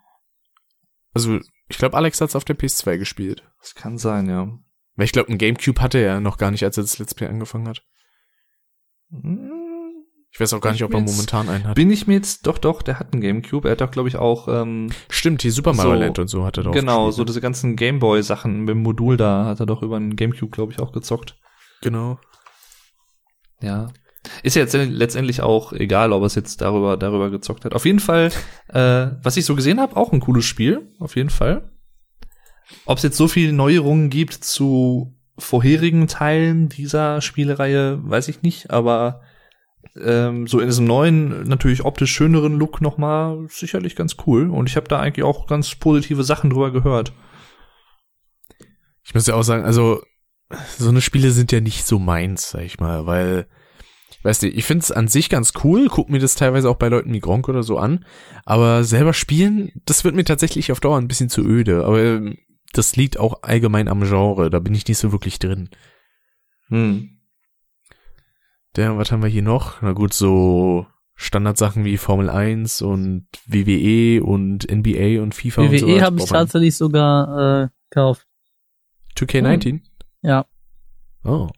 Also, 1.14 1.40
ich 1.70 1.78
glaube, 1.78 1.96
Alex 1.98 2.22
hat's 2.22 2.36
auf 2.36 2.46
der 2.46 2.58
PS2 2.58 2.98
gespielt. 2.98 3.44
Das 3.62 3.76
kann 3.76 3.98
sein, 3.98 4.28
ja. 4.30 4.48
Weil 4.96 5.06
ich 5.06 5.12
glaube, 5.12 5.32
ein 5.32 5.38
GameCube 5.38 5.82
hatte 5.82 5.98
er 5.98 6.20
noch 6.20 6.38
gar 6.38 6.52
nicht, 6.52 6.64
als 6.64 6.78
er 6.78 6.84
das 6.84 7.00
Let's 7.00 7.16
Play 7.16 7.28
angefangen 7.28 7.68
hat. 7.68 7.84
Ich 10.32 10.40
weiß 10.40 10.54
auch 10.54 10.62
gar 10.62 10.72
Ich 10.72 10.80
nicht, 10.80 10.84
ob 10.84 10.94
er 10.94 11.02
bin 11.02 11.06
momentan 11.06 11.50
einen 11.50 11.66
hat. 11.66 11.76
Bin 11.76 11.92
ich 11.92 12.08
mir 12.08 12.16
jetzt, 12.16 12.48
doch, 12.48 12.58
doch, 12.58 12.82
der 12.82 13.00
hat 13.00 13.14
einen 13.14 13.22
GameCube. 13.22 13.68
Er 13.68 13.74
hat 13.74 13.82
doch, 13.82 13.92
glaube 13.92 14.10
ich, 14.10 14.18
auch, 14.18 14.48
ähm, 14.48 14.90
Stimmt, 15.10 15.44
hier 15.44 15.52
Super 15.52 15.74
Mario 15.74 15.94
So, 15.94 16.00
Land 16.00 16.20
und 16.20 16.28
so 16.28 16.46
hat 16.46 16.58
er 16.58 16.64
drauf 16.64 16.74
genau, 16.74 17.12
so 17.12 17.22
ne? 17.22 17.26
diese 17.28 17.42
ganzen 17.42 17.76
Gameboy-Sachen 17.76 18.62
mit 18.62 18.70
dem 18.70 18.82
Modul 18.82 19.18
da 19.18 19.46
hat 19.46 19.60
er 19.60 19.66
doch 19.66 19.84
über 19.84 19.98
einen 19.98 20.16
GameCube, 20.16 20.52
glaube 20.52 20.72
ich, 20.72 20.80
auch 20.80 20.92
gezockt. 20.92 21.38
Genau. 21.82 22.20
Ja. 23.62 23.92
Ist 24.42 24.56
ja 24.56 24.62
jetzt 24.62 24.74
letztendlich 24.74 25.42
auch 25.42 25.74
egal, 25.74 26.14
ob 26.14 26.24
er 26.24 26.28
es 26.28 26.36
jetzt 26.36 26.62
darüber, 26.62 26.98
darüber 26.98 27.30
gezockt 27.30 27.66
hat. 27.66 27.74
Auf 27.74 27.86
jeden 27.86 28.00
Fall, 28.00 28.32
äh, 28.70 29.08
was 29.22 29.38
ich 29.38 29.46
so 29.46 29.56
gesehen 29.56 29.80
habe, 29.80 29.98
auch 29.98 30.14
ein 30.14 30.20
cooles 30.20 30.46
Spiel. 30.46 30.94
Auf 31.00 31.16
jeden 31.16 31.30
Fall. 31.30 31.73
Ob 32.86 32.98
es 32.98 33.04
jetzt 33.04 33.18
so 33.18 33.28
viele 33.28 33.54
Neuerungen 33.54 34.10
gibt 34.10 34.34
zu 34.34 35.14
vorherigen 35.38 36.08
Teilen 36.08 36.70
dieser 36.70 37.22
Spielereihe, 37.22 38.00
weiß 38.04 38.28
ich 38.28 38.42
nicht, 38.42 38.72
aber 38.72 39.22
ähm, 40.02 40.48
so 40.48 40.60
in 40.60 40.68
diesem 40.68 40.86
neuen, 40.86 41.44
natürlich 41.44 41.86
optisch 41.86 42.12
schöneren 42.12 42.58
Look 42.58 42.82
nochmal 42.82 43.46
sicherlich 43.50 43.96
ganz 43.96 44.16
cool. 44.26 44.50
Und 44.50 44.70
ich 44.70 44.76
habe 44.76 44.88
da 44.88 45.00
eigentlich 45.00 45.26
auch 45.26 45.48
ganz 45.48 45.76
positive 45.76 46.24
Sachen 46.24 46.50
drüber 46.50 46.72
gehört. 46.72 47.14
Ich 49.04 49.14
muss 49.14 49.28
ja 49.28 49.36
auch 49.36 49.44
sagen, 49.44 49.66
also 49.66 50.02
so 50.78 50.90
eine 50.90 51.02
Spiele 51.02 51.32
sind 51.32 51.52
ja 51.52 51.62
nicht 51.62 51.86
so 51.86 52.00
meins, 52.00 52.52
sag 52.52 52.62
ich 52.62 52.80
mal, 52.80 53.06
weil, 53.06 53.48
weißt 54.24 54.44
du, 54.44 54.48
ich 54.48 54.66
find's 54.66 54.92
an 54.92 55.08
sich 55.08 55.30
ganz 55.30 55.54
cool, 55.64 55.88
guck 55.90 56.10
mir 56.10 56.20
das 56.20 56.36
teilweise 56.36 56.70
auch 56.70 56.78
bei 56.78 56.88
Leuten 56.88 57.14
wie 57.14 57.20
Gronk 57.20 57.50
oder 57.50 57.64
so 57.64 57.78
an, 57.78 58.06
aber 58.46 58.84
selber 58.84 59.14
spielen, 59.14 59.72
das 59.86 60.04
wird 60.04 60.16
mir 60.16 60.26
tatsächlich 60.26 60.72
auf 60.72 60.80
Dauer 60.80 60.98
ein 60.98 61.08
bisschen 61.08 61.30
zu 61.30 61.42
öde, 61.42 61.86
aber 61.86 62.02
ähm, 62.02 62.38
das 62.74 62.96
liegt 62.96 63.18
auch 63.18 63.44
allgemein 63.44 63.88
am 63.88 64.04
Genre, 64.04 64.50
da 64.50 64.60
bin 64.60 64.74
ich 64.74 64.88
nicht 64.88 64.98
so 64.98 65.12
wirklich 65.12 65.40
drin. 65.40 65.70
Hm. 66.68 67.22
Der, 68.76 68.98
was 68.98 69.12
haben 69.12 69.22
wir 69.22 69.30
hier 69.30 69.44
noch? 69.44 69.82
Na 69.82 69.94
gut, 69.94 70.14
so 70.14 70.88
Standardsachen 71.16 71.86
wie 71.86 71.98
Formel 71.98 72.30
1 72.30 72.82
und 72.82 73.28
WWE 73.46 74.24
und 74.24 74.70
NBA 74.70 75.22
und 75.22 75.36
FIFA 75.36 75.62
und 75.62 75.78
so. 75.78 75.88
WWE 75.88 76.02
habe 76.02 76.20
ich 76.20 76.26
tatsächlich 76.26 76.76
sogar 76.76 77.64
äh, 77.66 77.70
gekauft. 77.90 78.28
2K19? 79.16 79.82
Ja. 80.24 80.46
Oh. 81.24 81.50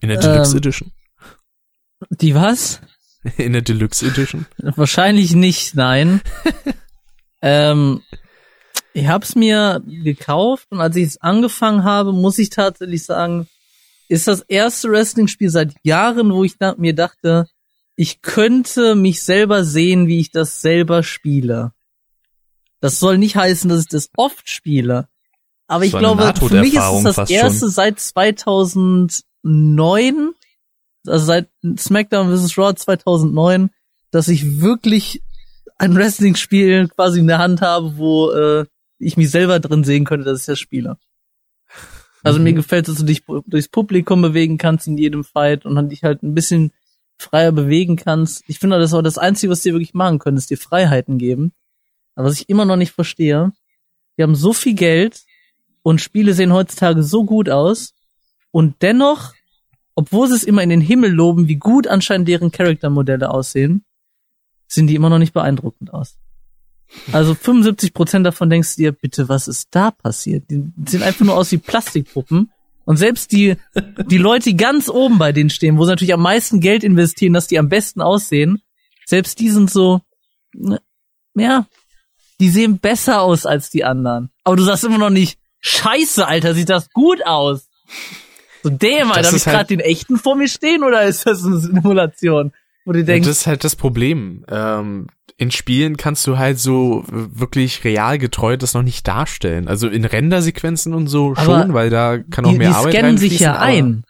In 0.00 0.10
der 0.10 0.18
Deluxe 0.18 0.52
Ähm. 0.52 0.58
Edition. 0.58 0.92
Die 2.10 2.34
was? 2.34 2.82
In 3.38 3.54
der 3.54 3.62
Deluxe 3.62 4.06
Edition. 4.06 4.46
Wahrscheinlich 4.58 5.34
nicht, 5.34 5.74
nein. 5.74 6.20
ähm, 7.42 8.02
ich 8.96 9.06
hab's 9.08 9.34
mir 9.34 9.82
gekauft 9.84 10.68
und 10.70 10.80
als 10.80 10.96
ich 10.96 11.04
es 11.04 11.20
angefangen 11.20 11.84
habe, 11.84 12.14
muss 12.14 12.38
ich 12.38 12.48
tatsächlich 12.48 13.04
sagen, 13.04 13.46
ist 14.08 14.26
das 14.26 14.40
erste 14.40 14.90
Wrestling-Spiel 14.90 15.50
seit 15.50 15.74
Jahren, 15.82 16.32
wo 16.32 16.44
ich 16.44 16.56
da, 16.56 16.74
mir 16.78 16.94
dachte, 16.94 17.46
ich 17.94 18.22
könnte 18.22 18.94
mich 18.94 19.22
selber 19.22 19.64
sehen, 19.64 20.06
wie 20.06 20.20
ich 20.20 20.30
das 20.30 20.62
selber 20.62 21.02
spiele. 21.02 21.72
Das 22.80 22.98
soll 22.98 23.18
nicht 23.18 23.36
heißen, 23.36 23.68
dass 23.68 23.80
ich 23.80 23.88
das 23.88 24.08
oft 24.16 24.48
spiele. 24.48 25.08
Aber 25.66 25.84
ich 25.84 25.92
So 25.92 25.98
glaube, 25.98 26.32
für 26.38 26.60
mich 26.60 26.72
ist 26.74 27.04
es 27.04 27.16
das 27.16 27.28
erste 27.28 27.66
schon. 27.66 27.70
seit 27.70 28.00
2009, 28.00 30.32
also 31.06 31.26
seit 31.26 31.50
SmackDown 31.78 32.34
vs. 32.34 32.56
Raw 32.56 32.74
2009, 32.74 33.68
dass 34.10 34.28
ich 34.28 34.62
wirklich 34.62 35.22
ein 35.76 35.94
Wrestling-Spiel 35.94 36.88
quasi 36.88 37.20
in 37.20 37.26
der 37.26 37.38
Hand 37.38 37.60
habe, 37.60 37.98
wo 37.98 38.30
äh, 38.30 38.64
ich 38.98 39.16
mich 39.16 39.30
selber 39.30 39.60
drin 39.60 39.84
sehen 39.84 40.04
könnte, 40.04 40.24
dass 40.24 40.40
ich 40.40 40.46
das 40.46 40.58
spiele. 40.58 40.98
Also 42.22 42.40
mir 42.40 42.54
gefällt 42.54 42.88
dass 42.88 42.96
du 42.96 43.04
dich 43.04 43.22
durchs 43.46 43.68
Publikum 43.68 44.20
bewegen 44.20 44.58
kannst 44.58 44.88
in 44.88 44.98
jedem 44.98 45.22
Fight 45.22 45.64
und 45.64 45.76
dann 45.76 45.88
dich 45.88 46.02
halt 46.02 46.22
ein 46.22 46.34
bisschen 46.34 46.72
freier 47.18 47.52
bewegen 47.52 47.96
kannst. 47.96 48.42
Ich 48.48 48.58
finde, 48.58 48.78
das 48.78 48.90
ist 48.90 48.94
auch 48.94 49.02
das 49.02 49.18
Einzige, 49.18 49.52
was 49.52 49.60
die 49.60 49.72
wirklich 49.72 49.94
machen 49.94 50.18
können, 50.18 50.36
ist 50.36 50.50
dir 50.50 50.58
Freiheiten 50.58 51.18
geben. 51.18 51.52
Aber 52.14 52.28
was 52.28 52.40
ich 52.40 52.48
immer 52.48 52.64
noch 52.64 52.76
nicht 52.76 52.92
verstehe, 52.92 53.52
die 54.16 54.22
haben 54.22 54.34
so 54.34 54.52
viel 54.52 54.74
Geld 54.74 55.24
und 55.82 56.00
Spiele 56.00 56.34
sehen 56.34 56.52
heutzutage 56.52 57.02
so 57.02 57.24
gut 57.24 57.48
aus 57.48 57.94
und 58.50 58.82
dennoch, 58.82 59.34
obwohl 59.94 60.26
sie 60.28 60.34
es 60.34 60.42
immer 60.42 60.62
in 60.62 60.70
den 60.70 60.80
Himmel 60.80 61.12
loben, 61.12 61.46
wie 61.46 61.56
gut 61.56 61.86
anscheinend 61.86 62.26
deren 62.26 62.50
Charaktermodelle 62.50 63.30
aussehen, 63.30 63.84
sehen 64.66 64.86
die 64.86 64.94
immer 64.94 65.10
noch 65.10 65.18
nicht 65.18 65.32
beeindruckend 65.32 65.94
aus. 65.94 66.18
Also 67.12 67.34
75 67.34 67.92
Prozent 67.94 68.26
davon 68.26 68.48
denkst 68.50 68.76
du 68.76 68.82
dir, 68.82 68.92
bitte, 68.92 69.28
was 69.28 69.48
ist 69.48 69.68
da 69.72 69.90
passiert? 69.90 70.50
Die 70.50 70.64
sehen 70.86 71.02
einfach 71.02 71.24
nur 71.24 71.36
aus 71.36 71.52
wie 71.52 71.58
Plastikpuppen. 71.58 72.50
Und 72.84 72.96
selbst 72.96 73.32
die, 73.32 73.56
die 74.06 74.18
Leute, 74.18 74.50
die 74.50 74.56
ganz 74.56 74.88
oben 74.88 75.18
bei 75.18 75.32
denen 75.32 75.50
stehen, 75.50 75.76
wo 75.76 75.84
sie 75.84 75.90
natürlich 75.90 76.14
am 76.14 76.22
meisten 76.22 76.60
Geld 76.60 76.84
investieren, 76.84 77.32
dass 77.32 77.48
die 77.48 77.58
am 77.58 77.68
besten 77.68 78.00
aussehen, 78.00 78.62
selbst 79.04 79.40
die 79.40 79.50
sind 79.50 79.70
so, 79.70 80.00
ne, 80.54 80.80
ja, 81.34 81.66
die 82.40 82.48
sehen 82.48 82.78
besser 82.78 83.22
aus 83.22 83.44
als 83.46 83.70
die 83.70 83.84
anderen. 83.84 84.30
Aber 84.44 84.56
du 84.56 84.62
sagst 84.62 84.84
immer 84.84 84.98
noch 84.98 85.10
nicht, 85.10 85.38
scheiße, 85.60 86.26
Alter, 86.26 86.54
sieht 86.54 86.68
das 86.68 86.90
gut 86.90 87.24
aus. 87.26 87.68
So, 88.62 88.70
damn, 88.70 89.10
Alter, 89.10 89.22
Das 89.22 89.26
hab 89.28 89.32
ich 89.32 89.36
ist 89.36 89.46
halt- 89.46 89.56
gerade 89.56 89.68
den 89.68 89.80
echten 89.80 90.16
vor 90.18 90.36
mir 90.36 90.48
stehen 90.48 90.84
oder 90.84 91.02
ist 91.02 91.26
das 91.26 91.44
eine 91.44 91.58
Simulation? 91.58 92.52
Wo 92.84 92.92
du 92.92 93.00
Ja, 93.00 93.04
denkst, 93.04 93.26
das 93.28 93.38
ist 93.38 93.46
halt 93.48 93.64
das 93.64 93.74
Problem. 93.74 94.44
Ähm, 94.48 95.08
in 95.38 95.50
Spielen 95.50 95.96
kannst 95.96 96.26
du 96.26 96.38
halt 96.38 96.58
so 96.58 97.04
wirklich 97.06 97.84
real 97.84 98.18
getreu 98.18 98.56
das 98.56 98.74
noch 98.74 98.82
nicht 98.82 99.06
darstellen. 99.06 99.68
Also 99.68 99.88
in 99.88 100.04
Rendersequenzen 100.04 100.94
und 100.94 101.08
so 101.08 101.34
Aber 101.36 101.44
schon, 101.44 101.74
weil 101.74 101.90
da 101.90 102.18
kann 102.18 102.46
auch 102.46 102.52
die, 102.52 102.58
mehr 102.58 102.70
die 102.70 102.74
Arbeit 102.74 102.92
scannen 102.94 103.18
sich 103.18 103.38
ja 103.40 103.58
ein. 103.58 104.04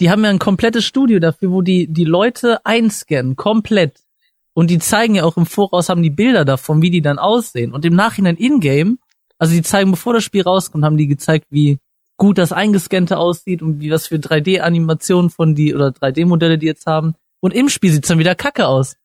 Die 0.00 0.10
haben 0.10 0.24
ja 0.24 0.30
ein 0.30 0.38
komplettes 0.38 0.84
Studio 0.84 1.20
dafür, 1.20 1.50
wo 1.50 1.62
die 1.62 1.86
die 1.92 2.04
Leute 2.04 2.64
einscannen, 2.64 3.36
komplett. 3.36 4.00
Und 4.54 4.70
die 4.70 4.78
zeigen 4.78 5.14
ja 5.14 5.24
auch 5.24 5.36
im 5.36 5.46
Voraus, 5.46 5.88
haben 5.88 6.02
die 6.02 6.10
Bilder 6.10 6.44
davon, 6.44 6.82
wie 6.82 6.90
die 6.90 7.02
dann 7.02 7.18
aussehen. 7.18 7.72
Und 7.72 7.84
im 7.84 7.94
Nachhinein 7.94 8.36
in-game, 8.36 8.98
also 9.38 9.54
die 9.54 9.62
zeigen, 9.62 9.90
bevor 9.90 10.14
das 10.14 10.24
Spiel 10.24 10.42
rauskommt, 10.42 10.84
haben 10.84 10.96
die 10.96 11.06
gezeigt, 11.06 11.46
wie 11.50 11.78
gut 12.16 12.38
das 12.38 12.52
Eingescannte 12.52 13.18
aussieht 13.18 13.62
und 13.62 13.80
wie 13.80 13.90
was 13.90 14.06
für 14.06 14.16
3D-Animationen 14.16 15.30
von 15.30 15.54
die, 15.54 15.74
oder 15.74 15.88
3D-Modelle 15.88 16.58
die 16.58 16.66
jetzt 16.66 16.86
haben. 16.86 17.14
Und 17.40 17.54
im 17.54 17.68
Spiel 17.68 17.92
sieht's 17.92 18.08
dann 18.08 18.18
wieder 18.18 18.34
kacke 18.34 18.66
aus. 18.66 18.96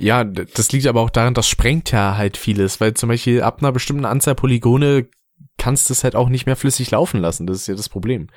Ja, 0.00 0.24
das 0.24 0.72
liegt 0.72 0.86
aber 0.86 1.00
auch 1.00 1.10
daran, 1.10 1.34
das 1.34 1.46
sprengt 1.48 1.90
ja 1.92 2.16
halt 2.16 2.36
vieles, 2.36 2.80
weil 2.80 2.94
zum 2.94 3.08
Beispiel 3.08 3.42
ab 3.42 3.58
einer 3.60 3.70
bestimmten 3.72 4.04
Anzahl 4.06 4.34
Polygone 4.34 5.06
kannst 5.58 5.88
du 5.88 5.92
es 5.92 6.04
halt 6.04 6.16
auch 6.16 6.28
nicht 6.28 6.46
mehr 6.46 6.56
flüssig 6.56 6.90
laufen 6.90 7.20
lassen. 7.20 7.46
Das 7.46 7.58
ist 7.58 7.66
ja 7.68 7.74
das 7.74 7.88
Problem. 7.88 8.28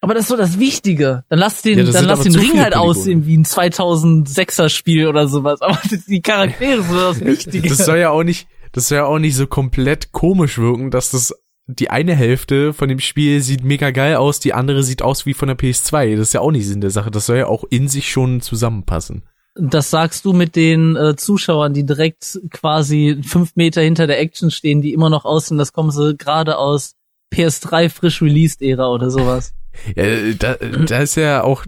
Aber 0.00 0.14
das 0.14 0.24
ist 0.24 0.28
so 0.28 0.36
das 0.36 0.58
Wichtige. 0.60 1.24
Dann 1.28 1.38
lass 1.38 1.62
den, 1.62 1.78
Ja, 1.78 1.84
dann 1.90 2.04
lass 2.04 2.20
den 2.20 2.36
Ring 2.36 2.60
halt 2.60 2.74
Polygone. 2.74 2.80
aussehen 2.90 3.26
wie 3.26 3.36
ein 3.36 3.44
2006er 3.44 4.68
Spiel 4.68 5.08
oder 5.08 5.26
sowas. 5.26 5.60
Aber 5.62 5.78
die 6.06 6.20
Charaktere 6.22 6.82
sind 6.82 6.96
das 6.96 7.20
Wichtige. 7.24 7.68
Das 7.68 7.78
soll 7.78 7.98
ja 7.98 8.10
auch 8.10 8.22
nicht, 8.22 8.46
das 8.72 8.88
soll 8.88 8.98
ja 8.98 9.06
auch 9.06 9.18
nicht 9.18 9.34
so 9.34 9.46
komplett 9.46 10.12
komisch 10.12 10.58
wirken, 10.58 10.90
dass 10.90 11.10
das 11.10 11.34
die 11.68 11.90
eine 11.90 12.14
Hälfte 12.14 12.72
von 12.72 12.88
dem 12.88 13.00
Spiel 13.00 13.40
sieht 13.40 13.64
mega 13.64 13.90
geil 13.90 14.14
aus, 14.14 14.38
die 14.38 14.54
andere 14.54 14.84
sieht 14.84 15.02
aus 15.02 15.26
wie 15.26 15.34
von 15.34 15.48
der 15.48 15.58
PS2. 15.58 16.12
Das 16.12 16.28
ist 16.28 16.32
ja 16.32 16.40
auch 16.40 16.52
nicht 16.52 16.66
Sinn 16.68 16.80
der 16.80 16.90
Sache. 16.90 17.10
Das 17.10 17.26
soll 17.26 17.38
ja 17.38 17.46
auch 17.48 17.64
in 17.68 17.88
sich 17.88 18.08
schon 18.08 18.40
zusammenpassen. 18.40 19.24
Das 19.58 19.90
sagst 19.90 20.24
du 20.24 20.32
mit 20.32 20.54
den 20.54 20.96
äh, 20.96 21.16
Zuschauern, 21.16 21.72
die 21.72 21.86
direkt 21.86 22.38
quasi 22.50 23.20
fünf 23.22 23.56
Meter 23.56 23.80
hinter 23.80 24.06
der 24.06 24.20
Action 24.20 24.50
stehen, 24.50 24.82
die 24.82 24.92
immer 24.92 25.08
noch 25.08 25.24
aussehen, 25.24 25.56
das 25.58 25.72
kommen 25.72 25.90
sie 25.90 26.16
gerade 26.16 26.58
aus 26.58 26.94
PS3 27.32 27.88
frisch 27.88 28.22
released 28.22 28.62
Ära 28.62 28.88
oder 28.88 29.10
sowas. 29.10 29.54
Ja, 29.94 30.04
da, 30.38 30.54
da 30.54 31.00
ist 31.00 31.16
ja 31.16 31.42
auch, 31.42 31.64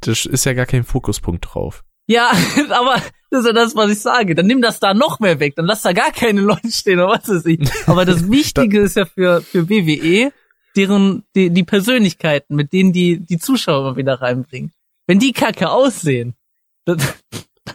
das 0.00 0.26
ist 0.26 0.44
ja 0.44 0.52
gar 0.52 0.66
kein 0.66 0.84
Fokuspunkt 0.84 1.48
drauf. 1.52 1.84
Ja, 2.06 2.32
aber 2.70 2.96
das 3.30 3.40
ist 3.40 3.46
ja 3.46 3.52
das, 3.52 3.76
was 3.76 3.90
ich 3.90 4.00
sage. 4.00 4.34
Dann 4.34 4.46
nimm 4.46 4.62
das 4.62 4.80
da 4.80 4.94
noch 4.94 5.20
mehr 5.20 5.40
weg, 5.40 5.54
dann 5.56 5.66
lass 5.66 5.82
da 5.82 5.92
gar 5.92 6.12
keine 6.12 6.40
Leute 6.40 6.70
stehen 6.70 6.98
oder 6.98 7.18
was 7.18 7.28
weiß 7.28 7.46
ich. 7.46 7.60
Aber 7.86 8.04
das 8.04 8.28
Wichtige 8.30 8.80
ist 8.80 8.96
ja 8.96 9.04
für, 9.04 9.42
für 9.42 9.68
WWE, 9.68 10.32
deren, 10.76 11.24
die, 11.34 11.50
die 11.50 11.64
Persönlichkeiten, 11.64 12.56
mit 12.56 12.72
denen 12.72 12.92
die, 12.92 13.20
die 13.20 13.38
Zuschauer 13.38 13.88
immer 13.88 13.96
wieder 13.96 14.20
reinbringen. 14.20 14.72
Wenn 15.06 15.18
die 15.18 15.32
kacke 15.32 15.70
aussehen, 15.70 16.34
dann, 16.84 16.98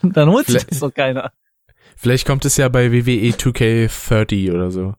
dann 0.01 0.29
holt 0.29 0.47
sich 0.47 0.65
das 0.65 0.79
doch 0.79 0.93
keiner. 0.93 1.31
Vielleicht 1.95 2.27
kommt 2.27 2.45
es 2.45 2.57
ja 2.57 2.69
bei 2.69 2.91
WWE 2.91 3.31
2K30 3.31 4.53
oder 4.53 4.71
so. 4.71 4.93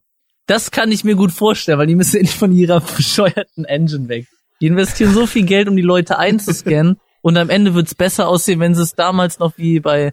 Das 0.47 0.71
kann 0.71 0.91
ich 0.91 1.03
mir 1.03 1.15
gut 1.15 1.31
vorstellen, 1.31 1.79
weil 1.79 1.87
die 1.87 1.95
müssen 1.95 2.17
endlich 2.17 2.35
von 2.35 2.51
ihrer 2.51 2.79
bescheuerten 2.97 3.65
Engine 3.65 4.09
weg. 4.09 4.27
Die 4.61 4.67
investieren 4.67 5.13
so 5.13 5.25
viel 5.25 5.45
Geld, 5.45 5.69
um 5.69 5.75
die 5.75 5.81
Leute 5.81 6.17
einzuscannen 6.17 6.99
und 7.21 7.37
am 7.37 7.49
Ende 7.49 7.73
wird's 7.73 7.95
besser 7.95 8.27
aussehen, 8.27 8.59
wenn 8.59 8.75
sie 8.75 8.81
es 8.81 8.95
damals 8.95 9.39
noch 9.39 9.57
wie 9.57 9.79
bei 9.79 10.11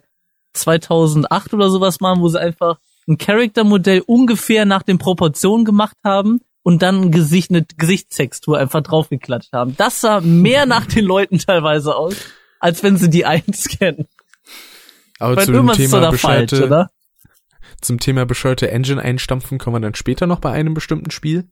2008 0.53 1.53
oder 1.53 1.69
sowas 1.69 1.99
machen, 1.99 2.21
wo 2.21 2.29
sie 2.29 2.39
einfach 2.39 2.79
ein 3.07 3.17
Charaktermodell 3.17 4.03
ungefähr 4.05 4.65
nach 4.65 4.83
den 4.83 4.97
Proportionen 4.97 5.65
gemacht 5.65 5.97
haben 6.03 6.41
und 6.63 6.81
dann 6.81 7.01
ein 7.01 7.11
Gesicht, 7.11 7.49
eine 7.49 7.65
Gesichtstextur 7.77 8.57
einfach 8.57 8.81
draufgeklatscht 8.81 9.53
haben. 9.53 9.75
Das 9.77 10.01
sah 10.01 10.21
mehr 10.21 10.65
nach 10.65 10.85
den 10.85 11.05
Leuten 11.05 11.39
teilweise 11.39 11.95
aus, 11.95 12.15
als 12.59 12.83
wenn 12.83 12.97
sie 12.97 13.09
die 13.09 13.25
einscannen. 13.25 14.07
Aber 15.19 15.35
Weil 15.35 15.45
zu 15.45 15.51
dem 15.51 15.71
Thema 15.71 15.99
da 15.99 16.11
falsch, 16.11 16.51
bescheuerte, 16.51 16.65
oder? 16.65 16.89
zum 17.81 17.99
Thema 17.99 18.25
bescheuerte 18.25 18.71
Engine 18.71 19.01
einstampfen 19.01 19.57
kommen 19.57 19.75
wir 19.75 19.79
dann 19.81 19.95
später 19.95 20.27
noch 20.27 20.39
bei 20.39 20.51
einem 20.51 20.73
bestimmten 20.73 21.11
Spiel. 21.11 21.45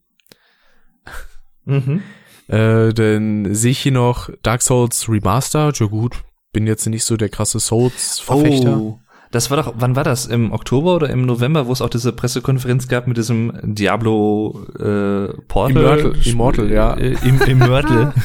Mhm. 1.64 2.02
Äh, 2.48 2.92
dann 2.92 3.54
sehe 3.54 3.72
ich 3.72 3.80
hier 3.80 3.92
noch 3.92 4.30
Dark 4.42 4.62
Souls 4.62 5.08
Remaster. 5.08 5.72
Ja 5.74 5.86
gut, 5.86 6.22
bin 6.52 6.66
jetzt 6.66 6.86
nicht 6.86 7.04
so 7.04 7.16
der 7.16 7.28
krasse 7.28 7.58
Souls-Verfechter. 7.58 8.76
Oh, 8.78 9.00
das 9.32 9.50
war 9.50 9.56
doch, 9.60 9.74
wann 9.76 9.96
war 9.96 10.04
das? 10.04 10.26
Im 10.26 10.52
Oktober 10.52 10.94
oder 10.94 11.10
im 11.10 11.26
November, 11.26 11.66
wo 11.66 11.72
es 11.72 11.82
auch 11.82 11.90
diese 11.90 12.12
Pressekonferenz 12.12 12.86
gab 12.86 13.08
mit 13.08 13.16
diesem 13.16 13.52
Diablo 13.64 14.64
äh, 14.78 15.32
Portal? 15.48 15.98
Immortal- 15.98 16.26
Immortal, 16.26 16.70
ja. 16.70 16.94
Äh, 16.94 17.16
im, 17.24 17.40
Immortal. 17.42 18.14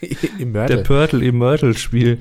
Im 0.38 0.52
Der 0.52 0.68
Mörder. 0.68 0.82
Purtle 0.82 1.24
Immortal 1.24 1.76
Spiel. 1.76 2.20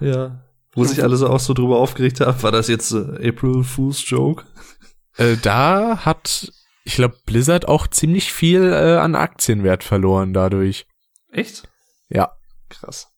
Ja. 0.00 0.42
Wo 0.74 0.84
sich 0.84 1.02
alle 1.02 1.16
so 1.16 1.28
auch 1.28 1.40
so 1.40 1.54
drüber 1.54 1.78
aufgeregt 1.78 2.20
haben. 2.20 2.42
War 2.42 2.52
das 2.52 2.68
jetzt 2.68 2.92
äh, 2.92 3.28
April 3.28 3.64
Fool's 3.64 4.08
Joke? 4.08 4.44
Äh, 5.16 5.36
da 5.42 6.04
hat, 6.04 6.52
ich 6.84 6.96
glaube, 6.96 7.16
Blizzard 7.24 7.66
auch 7.66 7.86
ziemlich 7.86 8.32
viel 8.32 8.62
äh, 8.62 8.98
an 8.98 9.14
Aktienwert 9.14 9.84
verloren 9.84 10.34
dadurch. 10.34 10.86
Echt? 11.32 11.68
Ja, 12.08 12.32
Krass. 12.68 13.08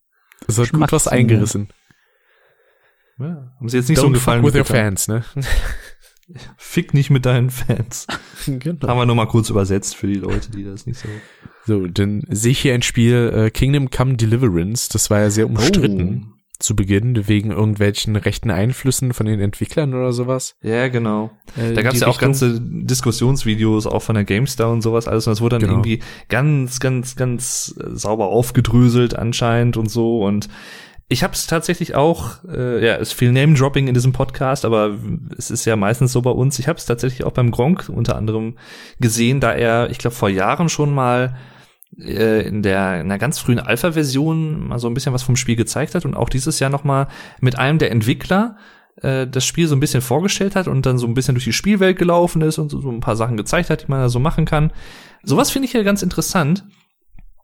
das 0.46 0.58
hat 0.58 0.72
gut 0.72 0.92
was 0.92 1.08
eingerissen. 1.08 1.68
Ja. 3.18 3.52
Haben 3.58 3.68
sie 3.68 3.76
jetzt 3.76 3.88
nicht 3.88 3.98
so 3.98 4.06
Don't 4.06 4.12
Gefallen 4.12 4.42
fuck 4.42 4.54
with 4.54 4.58
your 4.58 4.64
fans, 4.64 5.08
ne? 5.08 5.24
Fick 6.56 6.94
nicht 6.94 7.10
mit 7.10 7.26
deinen 7.26 7.50
Fans. 7.50 8.06
genau. 8.46 8.86
Haben 8.86 8.98
wir 8.98 9.06
nur 9.06 9.16
mal 9.16 9.26
kurz 9.26 9.50
übersetzt 9.50 9.96
für 9.96 10.06
die 10.06 10.14
Leute, 10.14 10.50
die 10.50 10.62
das 10.62 10.86
nicht 10.86 11.00
so. 11.00 11.08
So, 11.68 11.86
dann 11.86 12.22
sehe 12.30 12.52
ich 12.52 12.60
hier 12.60 12.72
ein 12.74 12.80
Spiel 12.82 13.32
äh, 13.34 13.50
Kingdom 13.50 13.90
Come 13.90 14.16
Deliverance. 14.16 14.88
Das 14.88 15.10
war 15.10 15.20
ja 15.20 15.28
sehr 15.30 15.46
umstritten 15.46 16.32
zu 16.58 16.74
Beginn 16.74 17.28
wegen 17.28 17.50
irgendwelchen 17.52 18.16
rechten 18.16 18.50
Einflüssen 18.50 19.12
von 19.12 19.26
den 19.26 19.38
Entwicklern 19.38 19.92
oder 19.94 20.12
sowas. 20.12 20.56
Ja, 20.62 20.88
genau. 20.88 21.30
Äh, 21.56 21.74
Da 21.74 21.82
gab 21.82 21.92
es 21.94 22.00
ja 22.00 22.06
auch 22.08 22.14
Richtung- 22.20 22.28
ganze 22.28 22.60
Diskussionsvideos 22.60 23.86
auch 23.86 24.00
von 24.02 24.14
der 24.16 24.24
GameStar 24.24 24.70
und 24.72 24.80
sowas 24.82 25.06
alles 25.06 25.26
und 25.26 25.32
das 25.32 25.40
wurde 25.40 25.58
dann 25.58 25.68
Genau. 25.68 25.74
irgendwie 25.74 26.00
ganz, 26.28 26.80
ganz, 26.80 27.14
ganz 27.14 27.66
sauber 27.92 28.28
aufgedröselt 28.28 29.14
anscheinend 29.14 29.76
und 29.76 29.90
so 29.90 30.24
und 30.24 30.48
ich 31.10 31.22
habe 31.22 31.32
es 31.32 31.46
tatsächlich 31.46 31.94
auch, 31.94 32.44
äh, 32.52 32.84
ja, 32.84 32.96
es 32.96 33.08
ist 33.08 33.12
viel 33.14 33.32
Name-Dropping 33.32 33.88
in 33.88 33.94
diesem 33.94 34.12
Podcast, 34.12 34.64
aber 34.66 34.98
es 35.38 35.50
ist 35.50 35.64
ja 35.64 35.74
meistens 35.76 36.12
so 36.12 36.20
bei 36.22 36.30
uns. 36.30 36.58
Ich 36.58 36.68
habe 36.68 36.78
es 36.78 36.84
tatsächlich 36.84 37.24
auch 37.24 37.32
beim 37.32 37.50
Gronk 37.50 37.88
unter 37.88 38.14
anderem 38.16 38.56
gesehen, 39.00 39.40
da 39.40 39.52
er, 39.52 39.88
ich 39.90 39.96
glaube, 39.98 40.16
vor 40.16 40.28
Jahren 40.28 40.68
schon 40.68 40.94
mal 40.94 41.36
äh, 41.96 42.46
in 42.46 42.62
der 42.62 43.00
in 43.00 43.06
einer 43.06 43.18
ganz 43.18 43.38
frühen 43.38 43.58
Alpha-Version 43.58 44.68
mal 44.68 44.78
so 44.78 44.88
ein 44.88 44.94
bisschen 44.94 45.12
was 45.12 45.22
vom 45.22 45.36
Spiel 45.36 45.56
gezeigt 45.56 45.94
hat 45.94 46.04
und 46.04 46.14
auch 46.14 46.28
dieses 46.28 46.58
Jahr 46.58 46.70
noch 46.70 46.84
mal 46.84 47.08
mit 47.40 47.58
einem 47.58 47.78
der 47.78 47.90
Entwickler 47.90 48.56
äh, 49.02 49.26
das 49.26 49.44
Spiel 49.44 49.66
so 49.68 49.76
ein 49.76 49.80
bisschen 49.80 50.00
vorgestellt 50.00 50.56
hat 50.56 50.68
und 50.68 50.86
dann 50.86 50.98
so 50.98 51.06
ein 51.06 51.14
bisschen 51.14 51.34
durch 51.34 51.44
die 51.44 51.52
Spielwelt 51.52 51.98
gelaufen 51.98 52.42
ist 52.42 52.58
und 52.58 52.70
so, 52.70 52.80
so 52.80 52.90
ein 52.90 53.00
paar 53.00 53.16
Sachen 53.16 53.36
gezeigt 53.36 53.70
hat, 53.70 53.82
die 53.82 53.90
man 53.90 54.00
da 54.00 54.08
so 54.08 54.18
machen 54.18 54.44
kann. 54.44 54.72
Sowas 55.22 55.50
finde 55.50 55.66
ich 55.66 55.72
ja 55.72 55.82
ganz 55.82 56.02
interessant. 56.02 56.64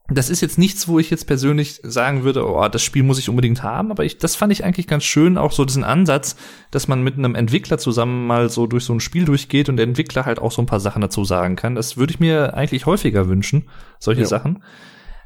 Das 0.08 0.28
ist 0.28 0.42
jetzt 0.42 0.58
nichts, 0.58 0.86
wo 0.86 0.99
ich 0.99 1.08
jetzt 1.08 1.26
persönlich 1.26 1.81
sagen 1.83 2.24
würde, 2.24 2.47
oh, 2.47 2.68
das 2.68 2.83
Spiel 2.83 3.02
muss 3.02 3.18
ich 3.18 3.31
unbedingt 3.31 3.62
haben, 3.62 3.91
aber 3.91 4.05
ich, 4.05 4.18
das 4.18 4.36
fand 4.36 4.52
ich 4.52 4.62
eigentlich 4.62 4.86
ganz 4.86 5.02
schön, 5.05 5.39
auch 5.39 5.50
so 5.50 5.65
diesen 5.65 5.83
Ansatz, 5.83 6.36
dass 6.70 6.89
man 6.89 7.02
mit 7.02 7.16
einem 7.16 7.34
Entwickler 7.34 7.78
zusammen 7.78 8.26
mal 8.26 8.50
so 8.50 8.66
durch 8.66 8.84
so 8.84 8.92
ein 8.92 9.00
Spiel 9.00 9.24
durchgeht 9.24 9.70
und 9.70 9.76
der 9.76 9.86
Entwickler 9.86 10.26
halt 10.26 10.41
auch 10.41 10.52
so 10.52 10.60
ein 10.60 10.66
paar 10.66 10.81
Sachen 10.81 11.00
dazu 11.00 11.24
sagen 11.24 11.57
kann. 11.57 11.74
Das 11.74 11.97
würde 11.97 12.12
ich 12.12 12.20
mir 12.20 12.52
eigentlich 12.52 12.84
häufiger 12.84 13.28
wünschen, 13.28 13.70
solche 13.99 14.23
Ja. 14.23 14.26
Sachen. 14.26 14.62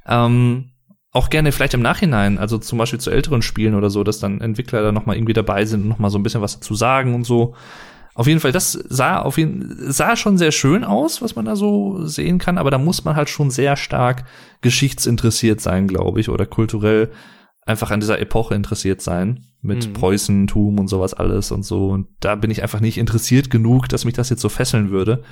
Ähm, 0.06 0.70
auch 1.10 1.28
gerne 1.28 1.50
vielleicht 1.50 1.74
im 1.74 1.82
Nachhinein, 1.82 2.38
also 2.38 2.56
zum 2.58 2.78
Beispiel 2.78 3.00
zu 3.00 3.10
älteren 3.10 3.42
Spielen 3.42 3.74
oder 3.74 3.90
so, 3.90 4.04
dass 4.04 4.20
dann 4.20 4.40
Entwickler 4.40 4.82
da 4.82 4.92
noch 4.92 5.06
mal 5.06 5.16
irgendwie 5.16 5.32
dabei 5.32 5.64
sind 5.64 5.82
und 5.82 5.88
noch 5.88 5.98
mal 5.98 6.10
so 6.10 6.18
ein 6.18 6.22
bisschen 6.22 6.42
was 6.42 6.54
dazu 6.54 6.76
sagen 6.76 7.16
und 7.16 7.24
so. 7.24 7.56
Auf 8.18 8.26
jeden 8.26 8.40
Fall, 8.40 8.50
das 8.50 8.72
sah 8.72 9.20
auf 9.22 9.38
jeden 9.38 9.92
sah 9.92 10.16
schon 10.16 10.38
sehr 10.38 10.50
schön 10.50 10.82
aus, 10.82 11.22
was 11.22 11.36
man 11.36 11.44
da 11.44 11.54
so 11.54 12.04
sehen 12.04 12.38
kann, 12.38 12.58
aber 12.58 12.72
da 12.72 12.76
muss 12.76 13.04
man 13.04 13.14
halt 13.14 13.28
schon 13.28 13.48
sehr 13.52 13.76
stark 13.76 14.24
geschichtsinteressiert 14.60 15.60
sein, 15.60 15.86
glaube 15.86 16.18
ich, 16.18 16.28
oder 16.28 16.44
kulturell 16.44 17.12
einfach 17.64 17.92
an 17.92 18.00
dieser 18.00 18.18
Epoche 18.18 18.56
interessiert 18.56 19.02
sein 19.02 19.44
mit 19.60 19.86
Mhm. 19.86 19.92
Preußentum 19.92 20.80
und 20.80 20.88
sowas 20.88 21.14
alles 21.14 21.52
und 21.52 21.62
so. 21.64 21.90
Und 21.90 22.08
da 22.18 22.34
bin 22.34 22.50
ich 22.50 22.60
einfach 22.60 22.80
nicht 22.80 22.98
interessiert 22.98 23.50
genug, 23.50 23.88
dass 23.88 24.04
mich 24.04 24.14
das 24.14 24.30
jetzt 24.30 24.42
so 24.42 24.48
fesseln 24.48 24.90
würde. 24.90 25.22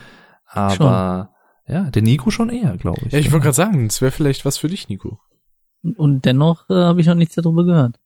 Aber 0.46 1.30
ja, 1.66 1.90
der 1.90 2.02
Nico 2.02 2.30
schon 2.30 2.50
eher, 2.50 2.76
glaube 2.76 3.00
ich. 3.06 3.12
Ja, 3.12 3.18
ich 3.18 3.32
wollte 3.32 3.44
gerade 3.44 3.56
sagen, 3.56 3.88
das 3.88 4.00
wäre 4.00 4.12
vielleicht 4.12 4.44
was 4.44 4.58
für 4.58 4.68
dich, 4.68 4.88
Nico. 4.88 5.18
Und 5.96 6.24
dennoch 6.24 6.70
äh, 6.70 6.74
habe 6.74 7.00
ich 7.00 7.08
noch 7.08 7.16
nichts 7.16 7.34
darüber 7.34 7.64
gehört. 7.64 7.98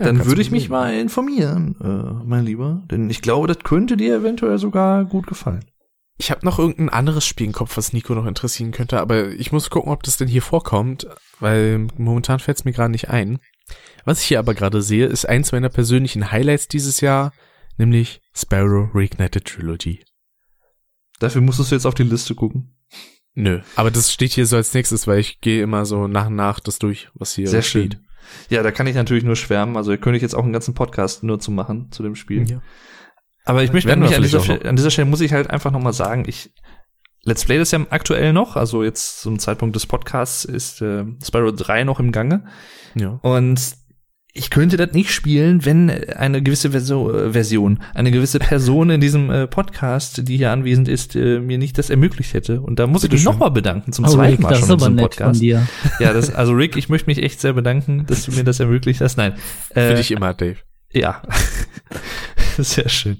Dann 0.00 0.24
würde 0.24 0.40
ich 0.40 0.50
mich 0.50 0.64
sehen. 0.64 0.72
mal 0.72 0.94
informieren, 0.94 1.76
äh, 1.80 2.24
mein 2.26 2.44
Lieber. 2.44 2.82
Denn 2.90 3.10
ich 3.10 3.20
glaube, 3.22 3.46
das 3.46 3.58
könnte 3.58 3.96
dir 3.96 4.16
eventuell 4.16 4.58
sogar 4.58 5.04
gut 5.04 5.26
gefallen. 5.26 5.64
Ich 6.16 6.30
habe 6.30 6.44
noch 6.44 6.58
irgendein 6.58 6.88
anderes 6.90 7.24
Spiel 7.24 7.46
im 7.46 7.52
Kopf, 7.52 7.76
was 7.76 7.92
Nico 7.92 8.14
noch 8.14 8.26
interessieren 8.26 8.72
könnte, 8.72 9.00
aber 9.00 9.28
ich 9.28 9.52
muss 9.52 9.70
gucken, 9.70 9.92
ob 9.92 10.02
das 10.02 10.16
denn 10.16 10.28
hier 10.28 10.42
vorkommt, 10.42 11.06
weil 11.38 11.86
momentan 11.96 12.40
fällt 12.40 12.58
es 12.58 12.64
mir 12.64 12.72
gerade 12.72 12.90
nicht 12.90 13.08
ein. 13.08 13.38
Was 14.04 14.20
ich 14.20 14.26
hier 14.26 14.38
aber 14.38 14.54
gerade 14.54 14.82
sehe, 14.82 15.06
ist 15.06 15.26
eins 15.26 15.52
meiner 15.52 15.68
persönlichen 15.68 16.30
Highlights 16.30 16.68
dieses 16.68 17.00
Jahr, 17.00 17.32
nämlich 17.78 18.20
Sparrow 18.34 18.90
Reignited 18.94 19.44
Trilogy. 19.44 20.04
Dafür 21.20 21.40
musstest 21.42 21.70
du 21.70 21.74
jetzt 21.76 21.86
auf 21.86 21.94
die 21.94 22.02
Liste 22.02 22.34
gucken. 22.34 22.76
Nö, 23.34 23.60
aber 23.76 23.90
das 23.90 24.12
steht 24.12 24.32
hier 24.32 24.46
so 24.46 24.56
als 24.56 24.74
nächstes, 24.74 25.06
weil 25.06 25.20
ich 25.20 25.40
gehe 25.40 25.62
immer 25.62 25.86
so 25.86 26.08
nach 26.08 26.26
und 26.26 26.36
nach 26.36 26.60
das 26.60 26.78
durch, 26.78 27.08
was 27.14 27.34
hier 27.34 27.48
Sehr 27.48 27.62
steht. 27.62 27.94
schön. 27.94 28.06
Ja, 28.48 28.62
da 28.62 28.70
kann 28.70 28.86
ich 28.86 28.94
natürlich 28.94 29.24
nur 29.24 29.36
schwärmen. 29.36 29.76
Also, 29.76 29.96
könnte 29.96 30.16
ich 30.16 30.22
jetzt 30.22 30.34
auch 30.34 30.44
einen 30.44 30.52
ganzen 30.52 30.74
Podcast 30.74 31.22
nur 31.22 31.40
zu 31.40 31.50
machen 31.50 31.90
zu 31.90 32.02
dem 32.02 32.14
Spiel. 32.14 32.48
Ja. 32.48 32.62
Aber 33.44 33.62
ich 33.62 33.72
möchte 33.72 33.88
Werden 33.88 34.02
mich 34.02 34.14
an 34.14 34.22
dieser, 34.22 34.40
Stelle, 34.40 34.68
an 34.68 34.76
dieser 34.76 34.90
Stelle 34.90 35.08
muss 35.08 35.20
ich 35.20 35.32
halt 35.32 35.50
einfach 35.50 35.70
nochmal 35.70 35.92
sagen, 35.92 36.24
ich 36.26 36.52
Let's 37.22 37.44
Play 37.44 37.58
das 37.58 37.70
ja 37.70 37.80
aktuell 37.90 38.32
noch, 38.32 38.56
also 38.56 38.82
jetzt 38.82 39.20
zum 39.20 39.38
Zeitpunkt 39.38 39.76
des 39.76 39.86
Podcasts 39.86 40.46
ist 40.46 40.80
äh, 40.80 41.04
Spyro 41.22 41.52
3 41.52 41.84
noch 41.84 42.00
im 42.00 42.12
Gange. 42.12 42.46
Ja. 42.94 43.18
Und 43.22 43.76
ich 44.32 44.50
könnte 44.50 44.76
das 44.76 44.92
nicht 44.92 45.10
spielen, 45.12 45.64
wenn 45.64 45.90
eine 45.90 46.42
gewisse 46.42 46.70
Verso 46.70 47.12
äh, 47.12 47.32
Version, 47.32 47.80
eine 47.94 48.10
gewisse 48.10 48.38
Person 48.38 48.90
in 48.90 49.00
diesem 49.00 49.30
äh, 49.30 49.46
Podcast, 49.46 50.28
die 50.28 50.36
hier 50.36 50.52
anwesend 50.52 50.88
ist, 50.88 51.16
äh, 51.16 51.40
mir 51.40 51.58
nicht 51.58 51.78
das 51.78 51.90
ermöglicht 51.90 52.32
hätte. 52.34 52.60
Und 52.60 52.78
da 52.78 52.86
muss 52.86 53.02
ich 53.04 53.10
mich 53.10 53.24
nochmal 53.24 53.50
bedanken, 53.50 53.92
zum 53.92 54.04
Oh, 54.04 54.08
zweiten 54.08 54.32
Rick, 54.34 54.40
Mal 54.40 54.50
das 54.50 54.60
schon 54.60 54.70
in 54.70 54.78
diesem 54.78 54.96
Podcast. 54.96 55.40
dir. 55.40 55.66
Ja, 55.98 56.12
das, 56.12 56.32
also 56.34 56.52
Rick, 56.52 56.76
ich 56.76 56.88
möchte 56.88 57.08
mich 57.08 57.22
echt 57.22 57.40
sehr 57.40 57.52
bedanken, 57.54 58.06
dass 58.06 58.24
du 58.24 58.32
mir 58.32 58.44
das 58.44 58.60
ermöglicht 58.60 59.00
hast. 59.00 59.16
Nein. 59.16 59.34
Für 59.72 59.80
Äh, 59.80 59.94
dich 59.96 60.10
immer, 60.12 60.32
Dave. 60.34 60.56
ja. 60.92 61.22
Sehr 62.58 62.88
schön. 62.88 63.18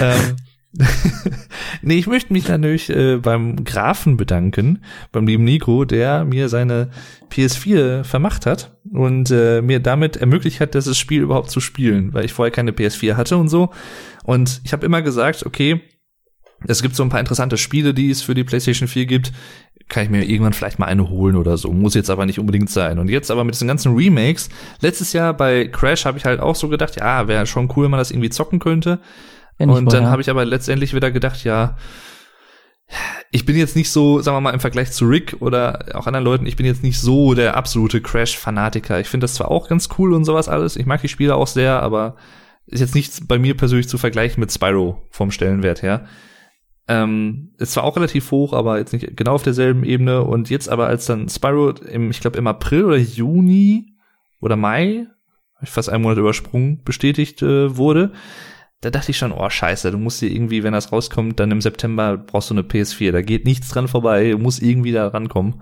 ähm, 0.00 0.36
nee, 1.82 1.98
ich 1.98 2.06
möchte 2.06 2.32
mich 2.32 2.48
natürlich 2.48 2.90
äh, 2.90 3.16
beim 3.16 3.64
Grafen 3.64 4.16
bedanken, 4.16 4.82
beim 5.10 5.26
lieben 5.26 5.44
Nico, 5.44 5.84
der 5.84 6.24
mir 6.24 6.48
seine 6.48 6.90
PS4 7.30 8.04
vermacht 8.04 8.46
hat 8.46 8.76
und 8.92 9.30
äh, 9.30 9.62
mir 9.62 9.80
damit 9.80 10.16
ermöglicht 10.16 10.60
hat, 10.60 10.74
das 10.74 10.96
Spiel 10.96 11.22
überhaupt 11.22 11.50
zu 11.50 11.60
spielen, 11.60 12.14
weil 12.14 12.24
ich 12.24 12.32
vorher 12.32 12.52
keine 12.52 12.70
PS4 12.70 13.16
hatte 13.16 13.36
und 13.36 13.48
so. 13.48 13.70
Und 14.24 14.60
ich 14.64 14.72
habe 14.72 14.86
immer 14.86 15.02
gesagt, 15.02 15.44
okay, 15.44 15.80
es 16.66 16.82
gibt 16.82 16.94
so 16.94 17.02
ein 17.02 17.08
paar 17.08 17.20
interessante 17.20 17.56
Spiele, 17.56 17.94
die 17.94 18.10
es 18.10 18.22
für 18.22 18.34
die 18.34 18.44
PlayStation 18.44 18.86
4 18.88 19.06
gibt. 19.06 19.32
Kann 19.88 20.04
ich 20.04 20.10
mir 20.10 20.22
irgendwann 20.22 20.52
vielleicht 20.52 20.78
mal 20.78 20.86
eine 20.86 21.08
holen 21.08 21.36
oder 21.36 21.56
so. 21.56 21.72
Muss 21.72 21.94
jetzt 21.94 22.10
aber 22.10 22.26
nicht 22.26 22.38
unbedingt 22.38 22.70
sein. 22.70 22.98
Und 22.98 23.08
jetzt 23.08 23.30
aber 23.30 23.44
mit 23.44 23.54
diesen 23.54 23.66
ganzen 23.66 23.94
Remakes. 23.96 24.50
Letztes 24.80 25.12
Jahr 25.12 25.34
bei 25.34 25.66
Crash 25.66 26.04
habe 26.04 26.18
ich 26.18 26.26
halt 26.26 26.38
auch 26.38 26.54
so 26.54 26.68
gedacht, 26.68 26.96
ja, 26.96 27.26
wäre 27.26 27.46
schon 27.46 27.72
cool, 27.74 27.84
wenn 27.84 27.90
man 27.90 27.98
das 27.98 28.10
irgendwie 28.10 28.30
zocken 28.30 28.58
könnte. 28.60 29.00
Und 29.68 29.92
dann 29.92 30.06
habe 30.06 30.22
ich 30.22 30.30
aber 30.30 30.44
letztendlich 30.44 30.94
wieder 30.94 31.10
gedacht, 31.10 31.44
ja, 31.44 31.76
ich 33.30 33.44
bin 33.44 33.56
jetzt 33.56 33.76
nicht 33.76 33.90
so, 33.90 34.20
sagen 34.20 34.36
wir 34.36 34.40
mal, 34.40 34.54
im 34.54 34.60
Vergleich 34.60 34.90
zu 34.92 35.06
Rick 35.06 35.36
oder 35.40 35.86
auch 35.94 36.06
anderen 36.06 36.24
Leuten, 36.24 36.46
ich 36.46 36.56
bin 36.56 36.66
jetzt 36.66 36.82
nicht 36.82 36.98
so 36.98 37.34
der 37.34 37.56
absolute 37.56 38.00
Crash-Fanatiker. 38.00 38.98
Ich 39.00 39.08
finde 39.08 39.24
das 39.24 39.34
zwar 39.34 39.50
auch 39.50 39.68
ganz 39.68 39.88
cool 39.98 40.12
und 40.12 40.24
sowas 40.24 40.48
alles, 40.48 40.76
ich 40.76 40.86
mag 40.86 41.00
die 41.00 41.08
Spiele 41.08 41.36
auch 41.36 41.46
sehr, 41.46 41.82
aber 41.82 42.16
ist 42.66 42.80
jetzt 42.80 42.94
nichts 42.94 43.26
bei 43.26 43.38
mir 43.38 43.56
persönlich 43.56 43.88
zu 43.88 43.98
vergleichen 43.98 44.40
mit 44.40 44.52
Spyro 44.52 45.02
vom 45.10 45.30
Stellenwert 45.30 45.82
her. 45.82 46.06
Ähm, 46.88 47.52
ist 47.58 47.72
zwar 47.72 47.84
auch 47.84 47.96
relativ 47.96 48.30
hoch, 48.30 48.52
aber 48.52 48.78
jetzt 48.78 48.92
nicht 48.92 49.16
genau 49.16 49.34
auf 49.34 49.42
derselben 49.42 49.84
Ebene. 49.84 50.22
Und 50.22 50.50
jetzt 50.50 50.68
aber, 50.68 50.86
als 50.86 51.06
dann 51.06 51.28
Spyro 51.28 51.70
im, 51.70 52.10
ich 52.10 52.20
glaube, 52.20 52.38
im 52.38 52.46
April 52.46 52.84
oder 52.84 52.96
Juni 52.96 53.96
oder 54.40 54.56
Mai, 54.56 55.06
fast 55.62 55.88
einen 55.88 56.02
Monat 56.02 56.18
übersprungen, 56.18 56.82
bestätigt 56.82 57.42
äh, 57.42 57.76
wurde, 57.76 58.12
da 58.82 58.88
dachte 58.88 59.10
ich 59.10 59.18
schon, 59.18 59.32
oh 59.32 59.50
scheiße, 59.50 59.90
du 59.90 59.98
musst 59.98 60.22
dir 60.22 60.30
irgendwie, 60.30 60.62
wenn 60.62 60.72
das 60.72 60.90
rauskommt, 60.90 61.38
dann 61.38 61.50
im 61.50 61.60
September 61.60 62.16
brauchst 62.16 62.48
du 62.48 62.54
eine 62.54 62.62
PS4. 62.62 63.12
Da 63.12 63.20
geht 63.20 63.44
nichts 63.44 63.68
dran 63.68 63.88
vorbei, 63.88 64.30
du 64.30 64.38
musst 64.38 64.62
irgendwie 64.62 64.92
da 64.92 65.08
rankommen. 65.08 65.60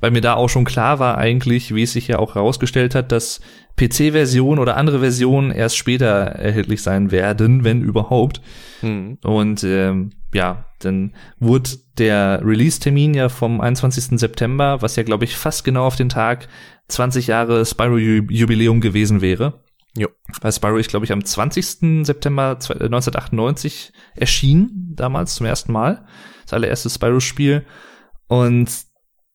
Weil 0.00 0.10
mir 0.10 0.20
da 0.20 0.34
auch 0.34 0.48
schon 0.48 0.66
klar 0.66 0.98
war 0.98 1.16
eigentlich, 1.16 1.74
wie 1.74 1.84
es 1.84 1.94
sich 1.94 2.08
ja 2.08 2.18
auch 2.18 2.34
herausgestellt 2.34 2.94
hat, 2.94 3.10
dass 3.10 3.40
PC-Versionen 3.78 4.58
oder 4.58 4.76
andere 4.76 5.00
Versionen 5.00 5.50
erst 5.50 5.78
später 5.78 6.06
erhältlich 6.06 6.82
sein 6.82 7.10
werden, 7.10 7.64
wenn 7.64 7.80
überhaupt. 7.80 8.42
Hm. 8.80 9.16
Und 9.24 9.64
ähm, 9.64 10.10
ja, 10.34 10.66
dann 10.80 11.14
wurde 11.38 11.70
der 11.96 12.42
Release-Termin 12.44 13.14
ja 13.14 13.30
vom 13.30 13.62
21. 13.62 14.20
September, 14.20 14.82
was 14.82 14.96
ja, 14.96 15.04
glaube 15.04 15.24
ich, 15.24 15.36
fast 15.36 15.64
genau 15.64 15.86
auf 15.86 15.96
den 15.96 16.10
Tag 16.10 16.48
20 16.88 17.28
Jahre 17.28 17.64
Spyro-Jubiläum 17.64 18.82
gewesen 18.82 19.22
wäre. 19.22 19.62
Jo. 19.96 20.08
Weil 20.40 20.52
Spyro 20.52 20.76
ist, 20.76 20.90
glaube 20.90 21.04
ich, 21.04 21.12
am 21.12 21.24
20. 21.24 22.04
September 22.06 22.50
1998 22.50 23.92
erschienen, 24.14 24.92
damals 24.94 25.34
zum 25.34 25.46
ersten 25.46 25.72
Mal. 25.72 26.06
Das 26.44 26.52
allererste 26.52 26.90
Spyro-Spiel. 26.90 27.64
Und 28.28 28.70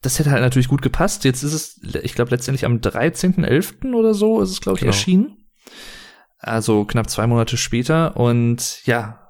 das 0.01 0.19
hätte 0.19 0.31
halt 0.31 0.41
natürlich 0.41 0.67
gut 0.67 0.81
gepasst. 0.81 1.23
Jetzt 1.23 1.43
ist 1.43 1.53
es, 1.53 1.81
ich 2.03 2.13
glaube, 2.13 2.31
letztendlich 2.31 2.65
am 2.65 2.77
13.11. 2.77 3.93
oder 3.93 4.13
so 4.13 4.41
ist 4.41 4.51
es, 4.51 4.61
glaube 4.61 4.77
ich, 4.77 4.81
genau. 4.81 4.91
erschienen. 4.91 5.37
Also 6.37 6.85
knapp 6.85 7.09
zwei 7.09 7.25
Monate 7.25 7.57
später. 7.57 8.17
Und 8.17 8.85
ja, 8.85 9.23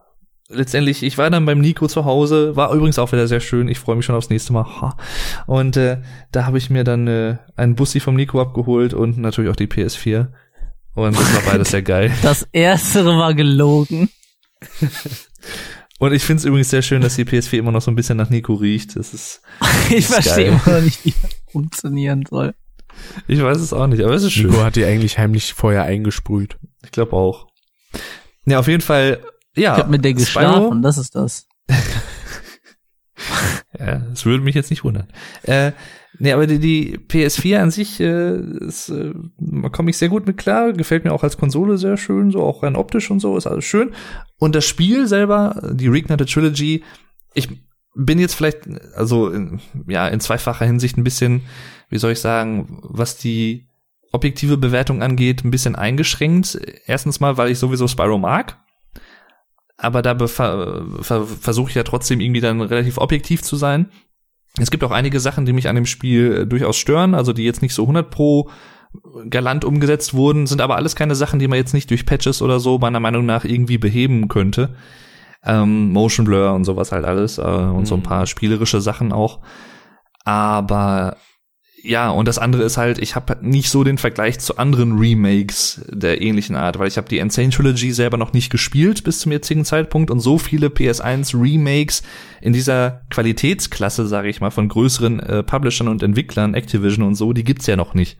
letztendlich, 0.50 1.04
ich 1.04 1.18
war 1.18 1.30
dann 1.30 1.46
beim 1.46 1.62
Nico 1.62 1.88
zu 1.88 2.06
Hause, 2.06 2.56
war 2.56 2.74
übrigens 2.74 3.00
auch 3.00 3.12
wieder 3.12 3.28
sehr 3.28 3.40
schön. 3.40 3.68
Ich 3.68 3.80
freue 3.80 3.96
mich 3.96 4.06
schon 4.06 4.16
aufs 4.16 4.30
nächste 4.30 4.54
Mal. 4.54 4.96
Und 5.46 5.78
äh, 5.78 6.02
da 6.32 6.46
habe 6.46 6.58
ich 6.58 6.70
mir 6.70 6.84
dann 6.84 7.08
äh, 7.08 7.38
einen 7.56 7.76
Bussi 7.76 8.00
vom 8.00 8.16
Nico 8.16 8.42
abgeholt 8.42 8.94
und 8.94 9.18
natürlich 9.18 9.52
auch 9.52 9.56
die 9.56 9.68
PS4. 9.68 10.30
Und 10.96 11.18
das 11.18 11.34
war 11.36 11.42
beides 11.54 11.72
sehr 11.72 11.82
geil. 11.82 12.12
Das 12.22 12.48
erstere 12.52 13.18
war 13.18 13.34
gelogen. 13.34 14.10
Und 16.00 16.14
ich 16.14 16.24
finde 16.24 16.42
es 16.42 16.46
übrigens 16.46 16.70
sehr 16.70 16.82
schön, 16.82 17.02
dass 17.02 17.16
die 17.16 17.24
PS4 17.24 17.60
immer 17.60 17.72
noch 17.72 17.82
so 17.82 17.90
ein 17.90 17.96
bisschen 17.96 18.18
nach 18.18 18.30
Nico 18.30 18.54
riecht. 18.56 18.96
Das 18.96 19.14
ist. 19.14 19.42
ich 19.90 20.08
verstehe 20.08 20.48
immer 20.48 20.62
noch 20.68 20.82
nicht, 20.82 21.06
wie 21.06 21.14
das 21.22 21.32
funktionieren 21.52 22.26
soll. 22.30 22.54
Ich 23.28 23.42
weiß 23.42 23.58
es 23.58 23.74
auch 23.74 23.88
nicht, 23.88 24.04
aber 24.04 24.14
es 24.14 24.24
ist 24.24 24.34
schön. 24.34 24.52
Nico 24.52 24.64
hat 24.64 24.76
die 24.76 24.86
eigentlich 24.86 25.18
heimlich 25.18 25.54
vorher 25.54 25.84
eingesprüht. 25.84 26.58
Ich 26.84 26.92
glaube 26.92 27.14
auch. 27.14 27.48
Ja, 28.46 28.60
auf 28.60 28.68
jeden 28.68 28.82
Fall, 28.82 29.24
ja. 29.56 29.74
Ich 29.74 29.80
habe 29.80 29.92
mit 29.92 30.04
der 30.04 30.14
geschlafen, 30.14 30.82
das 30.82 30.98
ist 30.98 31.16
das. 31.16 31.48
ja, 33.80 34.00
das 34.00 34.26
würde 34.26 34.44
mich 34.44 34.56
jetzt 34.56 34.70
nicht 34.70 34.84
wundern. 34.84 35.08
Äh, 35.44 35.72
Nee, 36.20 36.32
aber 36.32 36.46
die, 36.46 36.60
die 36.60 36.98
PS4 36.98 37.58
an 37.58 37.72
sich 37.72 38.00
äh, 38.00 38.36
ist, 38.36 38.90
äh, 38.90 39.14
komme 39.72 39.90
ich 39.90 39.98
sehr 39.98 40.10
gut 40.10 40.28
mit 40.28 40.38
klar, 40.38 40.72
gefällt 40.74 41.06
mir 41.06 41.12
auch 41.12 41.24
als 41.24 41.38
Konsole 41.38 41.78
sehr 41.78 41.98
schön, 41.98 42.32
so 42.32 42.42
auch 42.44 42.62
rein 42.62 42.76
optisch 42.76 43.10
und 43.10 43.20
so, 43.20 43.36
ist 43.36 43.48
alles 43.48 43.66
schön. 43.66 43.92
Und 44.38 44.54
das 44.54 44.66
Spiel 44.66 45.08
selber, 45.08 45.72
die 45.74 45.88
Reignite 45.88 46.26
Trilogy, 46.26 46.84
ich 47.34 47.50
bin 47.96 48.20
jetzt 48.20 48.36
vielleicht, 48.36 48.68
also 48.96 49.30
in, 49.30 49.60
ja, 49.88 50.08
in 50.08 50.20
zweifacher 50.20 50.66
Hinsicht 50.66 50.98
ein 50.98 51.04
bisschen, 51.04 51.42
wie 51.90 51.98
soll 51.98 52.12
ich 52.12 52.20
sagen, 52.20 52.80
was 52.84 53.18
die 53.18 53.68
objektive 54.12 54.58
Bewertung 54.58 55.02
angeht, 55.02 55.44
ein 55.44 55.52
bisschen 55.52 55.76
eingeschränkt. 55.76 56.60
Erstens 56.86 57.20
mal, 57.20 57.38
weil 57.38 57.52
ich 57.52 57.60
sowieso 57.60 57.88
Spyro 57.88 58.18
mag. 58.18 58.60
Aber 59.78 60.02
da 60.02 60.16
ver 60.28 60.86
ver 61.02 61.26
versuche 61.26 61.70
ich 61.70 61.76
ja 61.76 61.84
trotzdem 61.84 62.22
irgendwie 62.22 62.42
dann 62.42 62.62
relativ 62.62 63.00
objektiv 63.00 63.42
zu 63.42 63.56
sein. 63.56 63.92
Es 64.60 64.70
gibt 64.70 64.84
auch 64.84 64.92
einige 64.92 65.20
Sachen, 65.20 65.46
die 65.46 65.54
mich 65.54 65.68
an 65.68 65.76
dem 65.76 65.86
Spiel 65.86 66.42
äh, 66.42 66.48
durchaus 66.48 66.78
stören, 66.78 67.16
also 67.16 67.34
die 67.34 67.44
jetzt 67.44 67.62
nicht 67.62 67.74
so 67.74 67.84
100 67.84 68.10
pro 68.10 68.50
galant 69.30 69.66
umgesetzt 69.66 70.14
wurden, 70.14 70.46
sind 70.46 70.62
aber 70.62 70.76
alles 70.76 70.96
keine 70.96 71.16
Sachen, 71.16 71.40
die 71.40 71.48
man 71.48 71.58
jetzt 71.58 71.74
nicht 71.74 71.90
durch 71.90 72.06
Patches 72.06 72.44
oder 72.44 72.60
so 72.60 72.78
meiner 72.78 73.00
Meinung 73.00 73.26
nach 73.26 73.44
irgendwie 73.44 73.80
beheben 73.80 74.28
könnte. 74.28 74.76
Ähm, 75.44 75.92
Motion 75.92 76.26
Blur 76.26 76.54
und 76.54 76.64
sowas 76.64 76.92
halt 76.92 77.04
alles 77.04 77.38
äh, 77.38 77.42
und 77.42 77.80
mhm. 77.80 77.86
so 77.86 77.96
ein 77.96 78.02
mhm. 78.02 78.04
paar 78.04 78.28
spielerische 78.28 78.82
Sachen 78.82 79.12
auch. 79.12 79.40
Aber 80.24 81.18
ja, 81.86 82.10
und 82.10 82.30
das 82.30 82.40
andere 82.40 82.64
ist 82.64 82.78
halt, 82.78 82.98
ich 82.98 83.16
habe 83.18 83.38
nicht 83.42 83.70
so 83.70 83.84
den 83.84 83.98
Vergleich 83.98 84.40
zu 84.40 84.58
anderen 84.58 84.98
Remakes 84.98 85.82
der 85.90 86.22
ähnlichen 86.22 86.56
Art, 86.56 86.80
weil 86.80 86.88
ich 86.88 86.96
habe 86.96 87.10
die 87.10 87.18
Insane 87.18 87.50
Trilogy 87.50 87.92
selber 87.92 88.16
noch 88.16 88.32
nicht 88.32 88.50
gespielt 88.50 89.04
bis 89.04 89.20
zum 89.20 89.34
jetzigen 89.34 89.66
Zeitpunkt 89.66 90.10
und 90.10 90.22
so 90.22 90.38
viele 90.38 90.68
PS1 90.68 91.34
Remakes 91.38 92.02
in 92.40 92.54
dieser 92.54 93.02
Qualitätsklasse, 93.10 94.08
sage 94.08 94.30
ich 94.30 94.40
mal, 94.40 94.50
von 94.50 94.70
größeren 94.70 95.20
äh, 95.20 95.44
Publishern 95.44 95.90
und 95.90 96.02
Entwicklern, 96.04 96.54
Activision 96.54 97.06
und 97.06 97.16
so, 97.16 97.34
die 97.34 97.44
gibt's 97.44 97.68
ja 97.68 97.76
noch 97.76 97.94
nicht. 97.94 98.18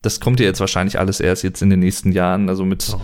Das 0.00 0.18
kommt 0.18 0.40
ja 0.40 0.46
jetzt 0.46 0.60
wahrscheinlich 0.60 0.98
alles 0.98 1.20
erst 1.20 1.44
jetzt 1.44 1.60
in 1.60 1.68
den 1.68 1.80
nächsten 1.80 2.10
Jahren, 2.10 2.48
also 2.48 2.64
mit 2.64 2.90
oh. 2.90 3.02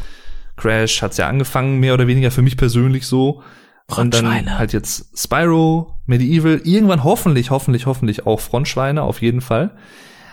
Crash 0.57 1.03
hat's 1.03 1.19
ja 1.19 1.29
angefangen, 1.29 1.79
mehr 1.79 1.93
oder 1.93 2.07
weniger 2.07 2.31
für 2.31 2.43
mich 2.43 2.57
persönlich 2.57 3.07
so. 3.07 3.43
Und 3.99 4.15
dann 4.15 4.59
halt 4.59 4.73
jetzt 4.73 5.19
Spyro, 5.19 5.97
Medieval, 6.07 6.60
irgendwann 6.65 7.05
hoffentlich, 7.05 7.51
hoffentlich, 7.51 7.86
hoffentlich 7.86 8.27
auch 8.27 8.41
Frontschweine, 8.41 9.02
auf 9.02 9.23
jeden 9.23 9.41
Fall. 9.41 9.77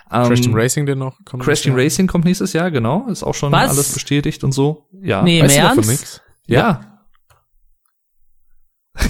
Crash 0.10 0.42
Team 0.42 0.56
Racing 0.56 0.86
denn 0.86 1.00
noch? 1.00 1.18
Kommt 1.26 1.44
Crash 1.44 1.62
Team 1.62 1.76
Racing 1.76 2.08
kommt 2.08 2.26
nächstes 2.26 2.54
Jahr, 2.54 2.72
genau. 2.72 3.08
Ist 3.08 3.24
auch 3.24 3.36
schon 3.36 3.52
Was? 3.52 3.72
alles 3.72 3.94
bestätigt 3.94 4.44
und 4.44 4.54
so. 4.54 4.88
Ja. 5.02 5.22
Nee, 5.22 5.44
weißt 5.44 5.58
im 5.58 5.64
Ernst? 5.64 5.90
Nix? 5.90 6.22
Ja. 6.46 7.04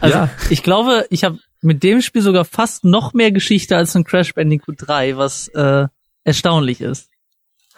also, 0.00 0.16
ja. 0.16 0.30
ich 0.50 0.62
glaube, 0.62 1.06
ich 1.10 1.24
habe 1.24 1.38
mit 1.60 1.82
dem 1.82 2.00
Spiel 2.00 2.22
sogar 2.22 2.44
fast 2.44 2.84
noch 2.84 3.12
mehr 3.12 3.32
Geschichte 3.32 3.76
als 3.76 3.94
in 3.94 4.04
Crash 4.04 4.34
Bandicoot 4.34 4.76
3, 4.78 5.16
was 5.16 5.48
äh, 5.48 5.88
erstaunlich 6.24 6.80
ist. 6.80 7.10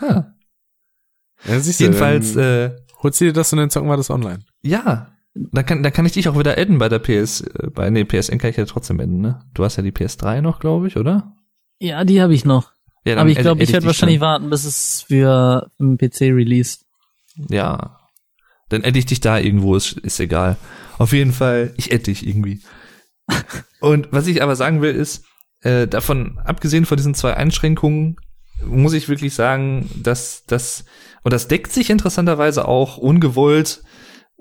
Ha. 0.01 0.35
Ja, 1.47 1.61
siehst 1.61 1.81
du, 1.81 1.85
Jedenfalls, 1.85 2.37
äh, 2.37 2.77
holst 3.03 3.21
du 3.21 3.27
dir 3.27 3.33
das 3.33 3.53
und 3.53 3.59
dann 3.61 3.71
zocken 3.71 3.89
wir 3.89 3.97
das 3.97 4.11
online. 4.11 4.41
Ja, 4.61 5.11
da 5.53 5.63
kann, 5.63 5.83
da 5.83 5.91
kann 5.91 6.07
ich 6.07 6.13
dich 6.13 6.29
auch 6.29 6.39
wieder 6.39 6.59
adden 6.59 6.79
bei 6.79 6.89
der 6.89 6.99
PS, 6.99 7.41
äh, 7.43 7.71
bei, 7.73 7.91
nee, 7.91 8.05
PSN 8.05 8.39
kann 8.39 8.51
ich 8.51 8.57
ja 8.57 8.65
trotzdem 8.65 9.01
adden, 9.01 9.21
ne? 9.21 9.41
Du 9.55 9.65
hast 9.65 9.77
ja 9.77 9.83
die 9.83 9.93
PS3 9.93 10.41
noch, 10.41 10.61
glaube 10.61 10.89
ich, 10.89 10.97
oder? 10.97 11.35
Ja, 11.79 12.05
die 12.05 12.21
habe 12.21 12.35
ich 12.35 12.45
noch. 12.45 12.73
Ja, 13.05 13.17
Aber 13.17 13.31
ich 13.31 13.39
glaube, 13.39 13.63
ich 13.63 13.73
werde 13.73 13.87
wahrscheinlich 13.87 14.19
dann. 14.19 14.29
warten, 14.29 14.51
bis 14.51 14.65
es 14.65 15.03
für 15.09 15.71
einen 15.79 15.97
PC 15.97 16.23
released. 16.23 16.85
Ja. 17.49 17.99
Dann 18.69 18.85
adde 18.85 18.99
ich 18.99 19.07
dich 19.07 19.21
da 19.21 19.39
irgendwo, 19.39 19.75
ist, 19.75 19.93
ist 19.93 20.21
egal. 20.21 20.57
Auf 20.99 21.13
jeden 21.13 21.33
Fall, 21.33 21.73
ich 21.77 21.93
adde 21.93 22.05
dich 22.05 22.27
irgendwie. 22.27 22.61
Und 23.81 24.09
was 24.11 24.27
ich 24.27 24.43
aber 24.43 24.55
sagen 24.55 24.83
will, 24.83 24.95
ist, 24.95 25.25
äh, 25.63 25.89
davon, 25.89 26.39
abgesehen 26.45 26.85
von 26.85 26.97
diesen 26.97 27.15
zwei 27.15 27.35
Einschränkungen, 27.35 28.17
muss 28.65 28.93
ich 28.93 29.09
wirklich 29.09 29.35
sagen, 29.35 29.89
dass 30.03 30.45
das, 30.47 30.85
und 31.23 31.33
das 31.33 31.49
deckt 31.49 31.73
sich 31.73 31.89
interessanterweise 31.89 32.69
auch 32.69 32.99
ungewollt 32.99 33.83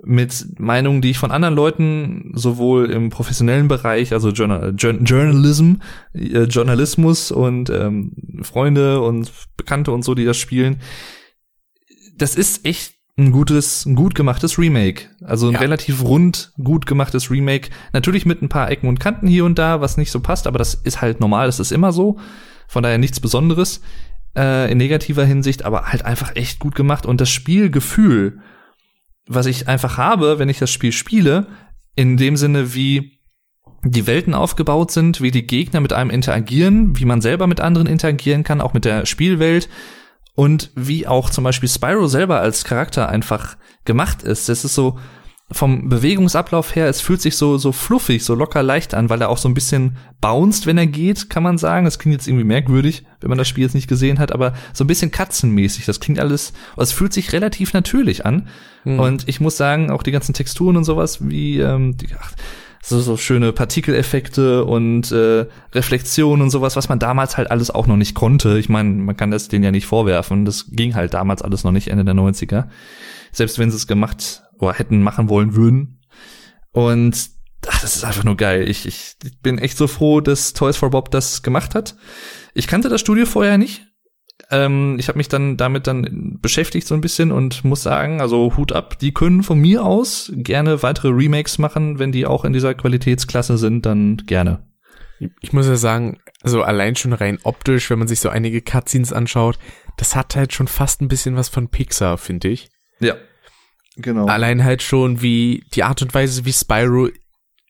mit 0.03 0.59
Meinungen, 0.59 1.01
die 1.01 1.11
ich 1.11 1.17
von 1.17 1.31
anderen 1.31 1.55
Leuten 1.55 2.31
sowohl 2.33 2.89
im 2.89 3.09
professionellen 3.09 3.67
Bereich, 3.67 4.13
also 4.13 4.29
Journal 4.29 4.73
Journalism, 4.75 5.75
äh, 6.13 6.43
Journalismus 6.43 7.31
und 7.31 7.69
ähm, 7.69 8.13
Freunde 8.41 9.01
und 9.01 9.31
Bekannte 9.57 9.91
und 9.91 10.03
so, 10.03 10.15
die 10.15 10.25
das 10.25 10.37
spielen, 10.37 10.77
das 12.17 12.35
ist 12.35 12.65
echt 12.65 12.95
ein 13.17 13.31
gutes, 13.31 13.85
ein 13.85 13.95
gut 13.95 14.15
gemachtes 14.15 14.57
Remake. 14.57 15.05
Also 15.23 15.47
ein 15.47 15.53
ja. 15.53 15.59
relativ 15.59 16.03
rund, 16.03 16.53
gut 16.63 16.85
gemachtes 16.85 17.29
Remake. 17.29 17.69
Natürlich 17.91 18.25
mit 18.25 18.41
ein 18.41 18.49
paar 18.49 18.71
Ecken 18.71 18.87
und 18.87 18.99
Kanten 18.99 19.27
hier 19.27 19.45
und 19.45 19.59
da, 19.59 19.81
was 19.81 19.97
nicht 19.97 20.11
so 20.11 20.21
passt, 20.21 20.47
aber 20.47 20.57
das 20.57 20.73
ist 20.73 21.01
halt 21.01 21.19
normal, 21.19 21.47
das 21.47 21.59
ist 21.59 21.71
immer 21.71 21.91
so. 21.91 22.17
Von 22.67 22.83
daher 22.83 22.97
nichts 22.97 23.19
Besonderes 23.19 23.81
äh, 24.37 24.71
in 24.71 24.77
negativer 24.77 25.25
Hinsicht, 25.25 25.65
aber 25.65 25.87
halt 25.87 26.05
einfach 26.05 26.35
echt 26.35 26.59
gut 26.59 26.75
gemacht. 26.75 27.05
Und 27.05 27.19
das 27.19 27.29
Spielgefühl, 27.29 28.39
was 29.29 29.45
ich 29.45 29.67
einfach 29.67 29.97
habe, 29.97 30.39
wenn 30.39 30.49
ich 30.49 30.57
das 30.57 30.71
Spiel 30.71 30.91
spiele, 30.91 31.47
in 31.95 32.17
dem 32.17 32.35
Sinne, 32.35 32.73
wie 32.73 33.19
die 33.85 34.07
Welten 34.07 34.33
aufgebaut 34.33 34.91
sind, 34.91 35.21
wie 35.21 35.31
die 35.31 35.45
Gegner 35.45 35.79
mit 35.79 35.93
einem 35.93 36.09
interagieren, 36.09 36.99
wie 36.99 37.05
man 37.05 37.21
selber 37.21 37.47
mit 37.47 37.61
anderen 37.61 37.87
interagieren 37.87 38.43
kann, 38.43 38.59
auch 38.59 38.73
mit 38.73 38.85
der 38.85 39.05
Spielwelt 39.05 39.69
und 40.35 40.71
wie 40.75 41.07
auch 41.07 41.29
zum 41.29 41.43
Beispiel 41.43 41.69
Spyro 41.69 42.07
selber 42.07 42.41
als 42.41 42.65
Charakter 42.65 43.07
einfach 43.07 43.55
gemacht 43.85 44.23
ist. 44.23 44.49
Das 44.49 44.65
ist 44.65 44.73
so, 44.73 44.97
vom 45.51 45.89
Bewegungsablauf 45.89 46.75
her, 46.75 46.87
es 46.87 47.01
fühlt 47.01 47.21
sich 47.21 47.35
so, 47.35 47.57
so 47.57 47.71
fluffig, 47.71 48.23
so 48.23 48.35
locker 48.35 48.61
leicht 48.61 48.93
an, 48.93 49.09
weil 49.09 49.21
er 49.21 49.29
auch 49.29 49.39
so 49.39 49.49
ein 49.49 49.55
bisschen 49.55 49.97
bounced, 50.21 50.67
wenn 50.67 50.77
er 50.77 50.85
geht, 50.85 51.29
kann 51.29 51.41
man 51.41 51.57
sagen. 51.57 51.85
Das 51.85 51.97
klingt 51.97 52.13
jetzt 52.13 52.27
irgendwie 52.27 52.45
merkwürdig, 52.45 53.03
wenn 53.19 53.29
man 53.29 53.37
das 53.37 53.47
Spiel 53.47 53.63
jetzt 53.63 53.73
nicht 53.73 53.87
gesehen 53.87 54.19
hat, 54.19 54.31
aber 54.31 54.53
so 54.73 54.83
ein 54.83 54.87
bisschen 54.87 55.09
katzenmäßig. 55.09 55.85
Das 55.85 55.99
klingt 55.99 56.19
alles, 56.19 56.53
es 56.77 56.91
fühlt 56.91 57.13
sich 57.13 57.33
relativ 57.33 57.73
natürlich 57.73 58.25
an. 58.25 58.47
Mhm. 58.83 58.99
Und 58.99 59.27
ich 59.27 59.39
muss 59.39 59.57
sagen, 59.57 59.89
auch 59.89 60.03
die 60.03 60.11
ganzen 60.11 60.33
Texturen 60.33 60.77
und 60.77 60.83
sowas, 60.83 61.27
wie, 61.27 61.59
ähm, 61.59 61.97
die, 61.97 62.09
ach, 62.19 62.33
so, 62.81 62.99
so 62.99 63.17
schöne 63.17 63.51
Partikeleffekte 63.51 64.63
und 64.65 65.11
äh, 65.11 65.47
Reflexionen 65.73 66.43
und 66.43 66.49
sowas, 66.49 66.75
was 66.75 66.89
man 66.89 66.99
damals 66.99 67.37
halt 67.37 67.51
alles 67.51 67.71
auch 67.71 67.87
noch 67.87 67.97
nicht 67.97 68.15
konnte. 68.15 68.57
Ich 68.57 68.69
meine, 68.69 68.89
man 68.89 69.17
kann 69.17 69.31
das 69.31 69.47
denen 69.49 69.63
ja 69.63 69.71
nicht 69.71 69.85
vorwerfen. 69.85 70.45
Das 70.45 70.67
ging 70.71 70.95
halt 70.95 71.13
damals 71.13 71.41
alles 71.41 71.63
noch 71.63 71.71
nicht, 71.71 71.89
Ende 71.89 72.05
der 72.05 72.13
90er. 72.13 72.65
Selbst 73.31 73.59
wenn 73.59 73.69
sie 73.69 73.77
es 73.77 73.87
gemacht 73.87 74.43
oder 74.59 74.73
hätten 74.73 75.01
machen 75.01 75.29
wollen 75.29 75.55
würden. 75.55 76.01
Und 76.71 77.29
ach, 77.67 77.81
das 77.81 77.95
ist 77.95 78.03
einfach 78.03 78.23
nur 78.23 78.37
geil. 78.37 78.69
Ich, 78.69 78.85
ich, 78.85 79.15
bin 79.41 79.57
echt 79.57 79.77
so 79.77 79.87
froh, 79.87 80.21
dass 80.21 80.53
Toys 80.53 80.77
for 80.77 80.91
Bob 80.91 81.11
das 81.11 81.41
gemacht 81.41 81.75
hat. 81.75 81.95
Ich 82.53 82.67
kannte 82.67 82.89
das 82.89 83.01
Studio 83.01 83.25
vorher 83.25 83.57
nicht. 83.57 83.85
Ähm, 84.51 84.97
ich 84.99 85.07
habe 85.07 85.17
mich 85.17 85.27
dann 85.27 85.57
damit 85.57 85.85
dann 85.85 86.39
beschäftigt 86.41 86.87
so 86.87 86.95
ein 86.95 87.01
bisschen 87.01 87.31
und 87.31 87.63
muss 87.63 87.83
sagen, 87.83 88.21
also 88.21 88.55
Hut 88.55 88.71
ab, 88.71 88.97
die 88.97 89.13
können 89.13 89.43
von 89.43 89.59
mir 89.59 89.83
aus 89.83 90.31
gerne 90.35 90.81
weitere 90.81 91.09
Remakes 91.09 91.57
machen, 91.57 91.99
wenn 91.99 92.11
die 92.11 92.25
auch 92.25 92.45
in 92.45 92.53
dieser 92.53 92.73
Qualitätsklasse 92.73 93.57
sind, 93.57 93.85
dann 93.85 94.17
gerne. 94.25 94.65
Ich 95.41 95.51
muss 95.51 95.67
ja 95.67 95.75
sagen, 95.75 96.19
also 96.41 96.63
allein 96.63 96.95
schon 96.95 97.11
rein 97.11 97.39
optisch, 97.43 97.89
wenn 97.89 97.99
man 97.99 98.07
sich 98.07 98.21
so 98.21 98.29
einige 98.29 98.61
Cutscenes 98.61 99.11
anschaut, 99.11 99.59
das 99.97 100.15
hat 100.15 100.37
halt 100.37 100.53
schon 100.53 100.67
fast 100.67 101.01
ein 101.01 101.09
bisschen 101.09 101.35
was 101.35 101.49
von 101.49 101.67
Pixar, 101.67 102.17
finde 102.17 102.47
ich. 102.47 102.69
Ja. 103.01 103.15
Genau. 104.01 104.27
Allein 104.27 104.63
halt 104.63 104.81
schon 104.81 105.21
wie 105.21 105.63
die 105.73 105.83
Art 105.83 106.01
und 106.01 106.13
Weise, 106.13 106.45
wie 106.45 106.53
Spyro 106.53 107.09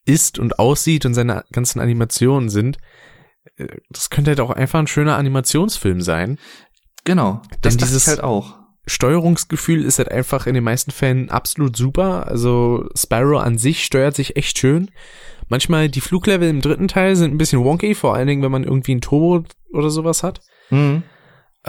ist 0.05 0.39
und 0.39 0.59
aussieht 0.59 1.05
und 1.05 1.13
seine 1.13 1.43
ganzen 1.51 1.79
Animationen 1.79 2.49
sind. 2.49 2.77
Äh, 3.57 3.67
das 3.89 4.09
könnte 4.09 4.31
halt 4.31 4.39
auch 4.39 4.51
einfach 4.51 4.79
ein 4.79 4.87
schöner 4.87 5.17
Animationsfilm 5.17 6.01
sein. 6.01 6.37
Genau. 7.03 7.41
Das 7.61 7.77
Denn 7.77 7.87
dieses 7.87 8.07
halt 8.07 8.23
auch. 8.23 8.57
Steuerungsgefühl 8.85 9.83
ist 9.83 9.99
halt 9.99 10.11
einfach 10.11 10.47
in 10.47 10.55
den 10.55 10.63
meisten 10.63 10.91
Fällen 10.91 11.29
absolut 11.29 11.75
super. 11.75 12.27
Also 12.27 12.87
Spyro 12.95 13.37
an 13.37 13.57
sich 13.57 13.85
steuert 13.85 14.15
sich 14.15 14.35
echt 14.35 14.57
schön. 14.57 14.89
Manchmal 15.47 15.89
die 15.89 16.01
Fluglevel 16.01 16.49
im 16.49 16.61
dritten 16.61 16.87
Teil 16.87 17.15
sind 17.15 17.33
ein 17.33 17.37
bisschen 17.37 17.63
wonky, 17.63 17.95
vor 17.95 18.15
allen 18.15 18.27
Dingen, 18.27 18.41
wenn 18.41 18.51
man 18.51 18.63
irgendwie 18.63 18.95
ein 18.95 19.01
Turbo 19.01 19.45
oder 19.73 19.89
sowas 19.89 20.23
hat. 20.23 20.41
Mhm. 20.69 21.03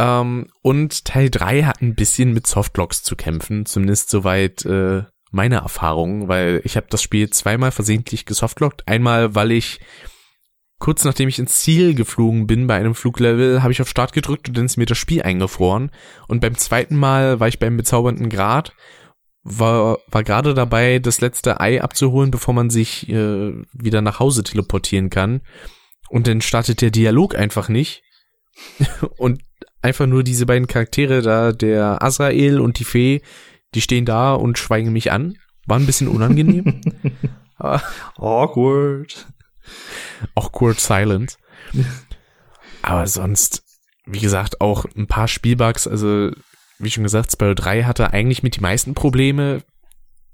Ähm, 0.00 0.46
und 0.62 1.04
Teil 1.04 1.28
3 1.28 1.64
hat 1.64 1.82
ein 1.82 1.94
bisschen 1.94 2.32
mit 2.32 2.46
Softlocks 2.46 3.02
zu 3.02 3.16
kämpfen, 3.16 3.66
zumindest 3.66 4.08
soweit 4.08 4.64
äh, 4.64 5.02
meine 5.30 5.56
Erfahrung, 5.56 6.26
weil 6.26 6.62
ich 6.64 6.76
habe 6.76 6.86
das 6.88 7.02
Spiel 7.02 7.28
zweimal 7.28 7.70
versehentlich 7.70 8.24
gesoftlockt. 8.24 8.88
Einmal, 8.88 9.34
weil 9.34 9.52
ich 9.52 9.78
kurz 10.78 11.04
nachdem 11.04 11.28
ich 11.28 11.38
ins 11.38 11.60
Ziel 11.60 11.94
geflogen 11.94 12.46
bin 12.46 12.66
bei 12.66 12.76
einem 12.76 12.94
Fluglevel, 12.94 13.62
habe 13.62 13.72
ich 13.72 13.82
auf 13.82 13.90
Start 13.90 14.14
gedrückt 14.14 14.48
und 14.48 14.56
dann 14.56 14.64
ist 14.64 14.78
mir 14.78 14.86
das 14.86 14.96
Spiel 14.96 15.22
eingefroren. 15.22 15.90
Und 16.28 16.40
beim 16.40 16.56
zweiten 16.56 16.96
Mal 16.96 17.38
war 17.38 17.48
ich 17.48 17.58
beim 17.58 17.76
bezaubernden 17.76 18.30
Grad, 18.30 18.72
war, 19.42 19.98
war 20.06 20.24
gerade 20.24 20.54
dabei, 20.54 20.98
das 20.98 21.20
letzte 21.20 21.60
Ei 21.60 21.82
abzuholen, 21.82 22.30
bevor 22.30 22.54
man 22.54 22.70
sich 22.70 23.06
äh, 23.10 23.52
wieder 23.72 24.00
nach 24.00 24.18
Hause 24.18 24.44
teleportieren 24.44 25.10
kann. 25.10 25.42
Und 26.08 26.26
dann 26.26 26.40
startet 26.40 26.80
der 26.80 26.90
Dialog 26.90 27.34
einfach 27.34 27.68
nicht. 27.68 28.02
und 29.18 29.42
einfach 29.82 30.06
nur 30.06 30.22
diese 30.22 30.46
beiden 30.46 30.66
Charaktere 30.66 31.22
da, 31.22 31.52
der 31.52 32.02
Azrael 32.02 32.60
und 32.60 32.78
die 32.78 32.84
Fee, 32.84 33.22
die 33.74 33.80
stehen 33.80 34.04
da 34.04 34.34
und 34.34 34.58
schweigen 34.58 34.92
mich 34.92 35.12
an. 35.12 35.38
War 35.66 35.78
ein 35.78 35.86
bisschen 35.86 36.08
unangenehm. 36.08 36.80
Awkward. 38.16 39.26
Awkward 40.34 40.80
silent. 40.80 41.38
Aber 42.82 43.06
sonst, 43.06 43.62
wie 44.06 44.20
gesagt, 44.20 44.60
auch 44.60 44.86
ein 44.96 45.06
paar 45.06 45.28
Spielbugs. 45.28 45.86
Also, 45.86 46.30
wie 46.78 46.90
schon 46.90 47.04
gesagt, 47.04 47.32
Spyro 47.32 47.54
3 47.54 47.84
hatte 47.84 48.12
eigentlich 48.12 48.42
mit 48.42 48.56
die 48.56 48.60
meisten 48.60 48.94
Probleme. 48.94 49.62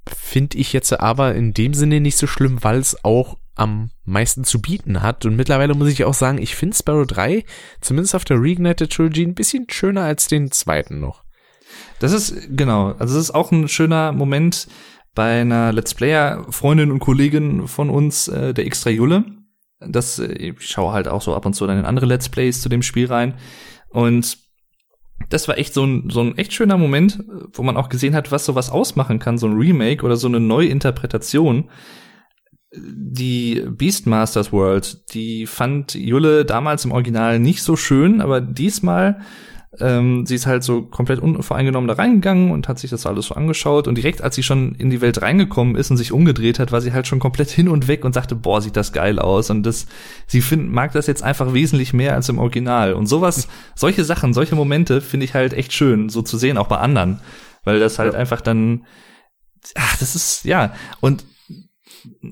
Finde 0.07 0.57
ich 0.57 0.73
jetzt 0.73 0.93
aber 0.99 1.35
in 1.35 1.53
dem 1.53 1.75
Sinne 1.75 2.01
nicht 2.01 2.17
so 2.17 2.27
schlimm, 2.27 2.63
weil 2.63 2.79
es 2.79 3.05
auch 3.05 3.37
am 3.57 3.91
meisten 4.05 4.45
zu 4.45 4.61
bieten 4.61 5.03
hat. 5.03 5.25
Und 5.25 5.35
mittlerweile 5.35 5.75
muss 5.75 5.89
ich 5.89 6.05
auch 6.05 6.15
sagen, 6.15 6.39
ich 6.39 6.55
finde 6.55 6.77
Sparrow 6.77 7.07
3, 7.07 7.45
zumindest 7.81 8.15
auf 8.15 8.25
der 8.25 8.41
Reignited 8.41 8.93
Trilogy, 8.93 9.25
ein 9.25 9.35
bisschen 9.35 9.67
schöner 9.69 10.03
als 10.03 10.29
den 10.29 10.53
zweiten 10.53 11.01
noch. 11.01 11.25
Das 11.99 12.13
ist, 12.13 12.49
genau, 12.51 12.93
also 12.93 13.15
das 13.15 13.25
ist 13.25 13.35
auch 13.35 13.51
ein 13.51 13.69
schöner 13.69 14.13
Moment 14.13 14.69
bei 15.15 15.41
einer 15.41 15.73
Let's 15.73 15.95
Player 15.95 16.47
Freundin 16.51 16.93
und 16.93 17.01
Kollegin 17.01 17.67
von 17.67 17.91
uns, 17.91 18.29
äh, 18.29 18.53
der 18.53 18.67
Extra 18.67 18.91
Julle. 18.91 19.25
Das, 19.81 20.19
äh, 20.19 20.33
ich 20.33 20.67
schaue 20.67 20.93
halt 20.93 21.09
auch 21.09 21.23
so 21.23 21.35
ab 21.35 21.47
und 21.47 21.55
zu 21.55 21.67
dann 21.67 21.79
in 21.79 21.85
andere 21.87 22.07
Let's 22.07 22.29
Plays 22.29 22.61
zu 22.61 22.69
dem 22.69 22.83
Spiel 22.83 23.07
rein. 23.07 23.35
Und 23.89 24.39
das 25.31 25.49
war 25.49 25.57
echt 25.57 25.73
so 25.73 25.85
ein, 25.85 26.11
so 26.11 26.21
ein 26.21 26.37
echt 26.37 26.53
schöner 26.53 26.77
Moment, 26.77 27.25
wo 27.53 27.63
man 27.63 27.79
auch 27.79 27.89
gesehen 27.89 28.15
hat, 28.15 28.31
was 28.31 28.45
sowas 28.45 28.69
ausmachen 28.69 29.19
kann, 29.19 29.39
so 29.39 29.47
ein 29.47 29.57
Remake 29.57 30.05
oder 30.05 30.17
so 30.17 30.29
eine 30.29 30.41
Neuinterpretation 30.41 31.71
die 32.77 33.65
Beastmasters 33.67 34.53
World, 34.53 35.13
die 35.15 35.47
fand 35.47 35.95
Julle 35.95 36.45
damals 36.45 36.85
im 36.85 36.93
Original 36.93 37.39
nicht 37.39 37.63
so 37.63 37.77
schön, 37.77 38.21
aber 38.21 38.41
diesmal, 38.41 39.21
ähm, 39.79 40.27
sie 40.27 40.35
ist 40.35 40.47
halt 40.47 40.63
so 40.63 40.83
komplett 40.83 41.21
unvoreingenommen 41.21 41.89
da 41.89 41.95
reingegangen 41.95 42.51
und 42.51 42.69
hat 42.69 42.79
sich 42.79 42.91
das 42.91 43.07
alles 43.07 43.27
so 43.27 43.35
angeschaut. 43.35 43.89
Und 43.89 43.97
direkt 43.97 44.23
als 44.23 44.35
sie 44.35 44.43
schon 44.43 44.75
in 44.75 44.91
die 44.91 45.01
Welt 45.01 45.21
reingekommen 45.21 45.77
ist 45.77 45.91
und 45.91 45.97
sich 45.97 46.13
umgedreht 46.13 46.59
hat, 46.59 46.73
war 46.73 46.81
sie 46.81 46.93
halt 46.93 47.07
schon 47.07 47.19
komplett 47.19 47.51
hin 47.51 47.69
und 47.69 47.89
weg 47.89 48.05
und 48.05 48.15
sagte, 48.15 48.35
boah, 48.35 48.63
sieht 48.63 48.77
das 48.77 48.93
geil 48.93 49.19
aus. 49.19 49.51
Und 49.51 49.65
das, 49.65 49.87
sie 50.27 50.41
find, 50.41 50.73
mag 50.73 50.93
das 50.93 51.07
jetzt 51.07 51.23
einfach 51.23 51.53
wesentlich 51.53 51.93
mehr 51.93 52.15
als 52.15 52.29
im 52.29 52.39
Original. 52.39 52.95
Und 52.95 53.07
sowas, 53.07 53.49
solche 53.75 54.05
Sachen, 54.05 54.33
solche 54.33 54.55
Momente 54.55 55.01
finde 55.01 55.25
ich 55.25 55.35
halt 55.35 55.53
echt 55.53 55.73
schön, 55.73 56.09
so 56.09 56.23
zu 56.23 56.39
sehen, 56.39 56.59
auch 56.59 56.69
bei 56.69 56.79
anderen, 56.79 57.21
weil 57.65 57.81
das 57.81 57.99
halt 57.99 58.15
ja. 58.15 58.19
einfach 58.19 58.41
dann, 58.41 58.87
ach, 59.75 59.99
das 59.99 60.15
ist, 60.15 60.45
ja, 60.45 60.73
und 61.01 61.25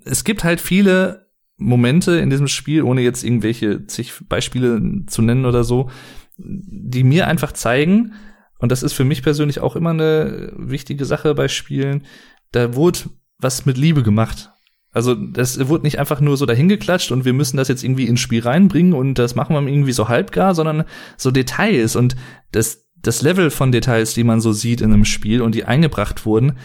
es 0.05 0.25
gibt 0.25 0.44
halt 0.44 0.61
viele 0.61 1.27
Momente 1.57 2.17
in 2.17 2.31
diesem 2.31 2.49
Spiel, 2.49 2.83
ohne 2.83 3.01
jetzt 3.01 3.25
irgendwelche 3.25 3.86
zig 3.86 4.12
Beispiele 4.28 5.05
zu 5.07 5.23
nennen 5.23 5.47
oder 5.47 5.65
so, 5.65 5.91
die 6.36 7.05
mir 7.05 7.28
einfach 7.28 7.53
zeigen, 7.53 8.12
und 8.59 8.73
das 8.73 8.83
ist 8.83 8.93
für 8.93 9.05
mich 9.05 9.23
persönlich 9.23 9.61
auch 9.61 9.77
immer 9.77 9.91
eine 9.91 10.53
wichtige 10.57 11.05
Sache 11.05 11.35
bei 11.35 11.49
Spielen, 11.49 12.05
da 12.53 12.75
wurde 12.75 13.01
was 13.39 13.67
mit 13.67 13.77
Liebe 13.77 14.03
gemacht. 14.03 14.51
Also 14.91 15.15
das 15.15 15.69
wurde 15.69 15.85
nicht 15.85 15.99
einfach 15.99 16.20
nur 16.20 16.36
so 16.36 16.47
dahingeklatscht 16.47 17.11
und 17.11 17.25
wir 17.25 17.33
müssen 17.33 17.57
das 17.57 17.69
jetzt 17.69 17.83
irgendwie 17.83 18.07
ins 18.07 18.20
Spiel 18.20 18.43
reinbringen 18.43 18.93
und 18.93 19.19
das 19.19 19.35
machen 19.35 19.55
wir 19.55 19.73
irgendwie 19.73 19.93
so 19.93 20.09
halbgar, 20.09 20.55
sondern 20.55 20.85
so 21.17 21.33
Details 21.33 21.97
und 21.97 22.15
das, 22.53 22.86
das 22.94 23.20
Level 23.20 23.51
von 23.51 23.73
Details, 23.73 24.15
die 24.15 24.23
man 24.23 24.41
so 24.41 24.53
sieht 24.53 24.81
in 24.81 24.93
einem 24.93 25.05
Spiel 25.05 25.43
und 25.43 25.57
die 25.57 25.65
eingebracht 25.65 26.25
wurden, 26.27 26.59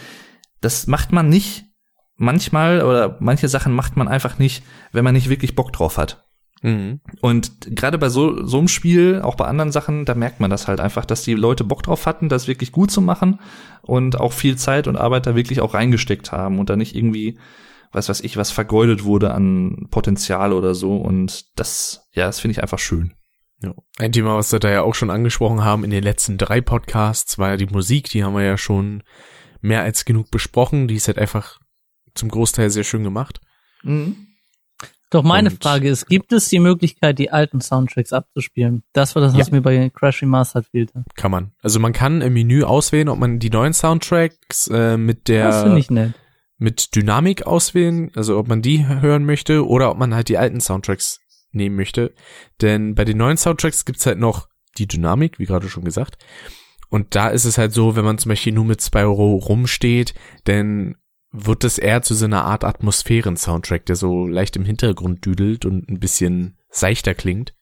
das 0.60 0.86
macht 0.86 1.10
man 1.10 1.28
nicht 1.28 1.64
manchmal 2.20 2.82
oder 2.82 3.16
manche 3.18 3.48
Sachen 3.48 3.72
macht 3.72 3.96
man 3.96 4.06
einfach 4.06 4.38
nicht, 4.38 4.62
wenn 4.92 5.04
man 5.04 5.14
nicht 5.14 5.30
wirklich 5.30 5.56
Bock 5.56 5.72
drauf 5.72 5.96
hat. 5.96 6.26
Mhm. 6.62 7.00
Und 7.22 7.74
gerade 7.74 7.96
bei 7.96 8.10
so, 8.10 8.44
so 8.44 8.58
einem 8.58 8.68
Spiel, 8.68 9.22
auch 9.22 9.36
bei 9.36 9.46
anderen 9.46 9.72
Sachen, 9.72 10.04
da 10.04 10.14
merkt 10.14 10.38
man 10.38 10.50
das 10.50 10.68
halt 10.68 10.80
einfach, 10.80 11.06
dass 11.06 11.22
die 11.22 11.32
Leute 11.32 11.64
Bock 11.64 11.82
drauf 11.82 12.04
hatten, 12.04 12.28
das 12.28 12.46
wirklich 12.46 12.72
gut 12.72 12.90
zu 12.90 13.00
machen 13.00 13.40
und 13.80 14.20
auch 14.20 14.34
viel 14.34 14.56
Zeit 14.56 14.86
und 14.86 14.96
Arbeit 14.96 15.26
da 15.26 15.34
wirklich 15.34 15.62
auch 15.62 15.72
reingesteckt 15.72 16.30
haben 16.30 16.58
und 16.58 16.68
da 16.68 16.76
nicht 16.76 16.94
irgendwie, 16.94 17.38
was 17.90 18.10
weiß 18.10 18.20
ich, 18.20 18.36
was 18.36 18.50
vergeudet 18.50 19.04
wurde 19.04 19.32
an 19.32 19.86
Potenzial 19.90 20.52
oder 20.52 20.74
so. 20.74 20.96
Und 20.96 21.58
das, 21.58 22.06
ja, 22.12 22.26
das 22.26 22.40
finde 22.40 22.52
ich 22.52 22.62
einfach 22.62 22.78
schön. 22.78 23.14
Ja. 23.62 23.72
Ein 23.98 24.12
Thema, 24.12 24.36
was 24.36 24.52
wir 24.52 24.58
da 24.58 24.70
ja 24.70 24.82
auch 24.82 24.94
schon 24.94 25.10
angesprochen 25.10 25.64
haben 25.64 25.84
in 25.84 25.90
den 25.90 26.04
letzten 26.04 26.36
drei 26.36 26.60
Podcasts, 26.60 27.38
war 27.38 27.48
ja 27.48 27.56
die 27.56 27.66
Musik, 27.66 28.10
die 28.10 28.24
haben 28.24 28.34
wir 28.34 28.44
ja 28.44 28.58
schon 28.58 29.02
mehr 29.62 29.82
als 29.82 30.04
genug 30.04 30.30
besprochen. 30.30 30.86
Die 30.86 30.96
ist 30.96 31.08
halt 31.08 31.18
einfach 31.18 31.58
zum 32.14 32.28
Großteil 32.28 32.70
sehr 32.70 32.84
schön 32.84 33.04
gemacht. 33.04 33.40
Mhm. 33.82 34.28
Doch 35.10 35.24
meine 35.24 35.50
und 35.50 35.62
Frage 35.62 35.88
ist, 35.88 36.06
gibt 36.06 36.32
es 36.32 36.48
die 36.48 36.60
Möglichkeit, 36.60 37.18
die 37.18 37.32
alten 37.32 37.60
Soundtracks 37.60 38.12
abzuspielen? 38.12 38.84
Das 38.92 39.16
war 39.16 39.22
das, 39.22 39.36
was 39.36 39.48
ja. 39.48 39.54
mir 39.54 39.60
bei 39.60 39.90
Crash 39.90 40.22
Remastered 40.22 40.66
fehlte. 40.66 41.04
Kann 41.16 41.32
man. 41.32 41.50
Also 41.62 41.80
man 41.80 41.92
kann 41.92 42.20
im 42.20 42.32
Menü 42.32 42.62
auswählen, 42.62 43.08
ob 43.08 43.18
man 43.18 43.40
die 43.40 43.50
neuen 43.50 43.72
Soundtracks 43.72 44.68
äh, 44.68 44.96
mit 44.96 45.26
der 45.26 45.50
das 45.50 45.76
ich 45.76 45.90
nett. 45.90 46.14
mit 46.58 46.94
Dynamik 46.94 47.44
auswählen, 47.44 48.12
also 48.14 48.38
ob 48.38 48.46
man 48.46 48.62
die 48.62 48.86
hören 48.86 49.24
möchte 49.24 49.66
oder 49.66 49.90
ob 49.90 49.98
man 49.98 50.14
halt 50.14 50.28
die 50.28 50.38
alten 50.38 50.60
Soundtracks 50.60 51.18
nehmen 51.50 51.74
möchte. 51.74 52.14
Denn 52.60 52.94
bei 52.94 53.04
den 53.04 53.18
neuen 53.18 53.36
Soundtracks 53.36 53.84
gibt's 53.84 54.06
halt 54.06 54.18
noch 54.18 54.48
die 54.78 54.86
Dynamik, 54.86 55.40
wie 55.40 55.46
gerade 55.46 55.68
schon 55.68 55.84
gesagt. 55.84 56.18
Und 56.88 57.16
da 57.16 57.28
ist 57.28 57.44
es 57.44 57.58
halt 57.58 57.72
so, 57.72 57.96
wenn 57.96 58.04
man 58.04 58.18
zum 58.18 58.28
Beispiel 58.28 58.52
nur 58.52 58.64
mit 58.64 58.80
zwei 58.80 59.02
Euro 59.02 59.36
rumsteht, 59.36 60.14
dann 60.44 60.96
wird 61.32 61.64
es 61.64 61.78
eher 61.78 62.02
zu 62.02 62.14
so 62.14 62.24
einer 62.24 62.44
Art 62.44 62.64
Atmosphären-Soundtrack, 62.64 63.86
der 63.86 63.96
so 63.96 64.26
leicht 64.26 64.56
im 64.56 64.64
Hintergrund 64.64 65.24
düdelt 65.24 65.64
und 65.64 65.88
ein 65.88 66.00
bisschen 66.00 66.56
seichter 66.70 67.14
klingt 67.14 67.54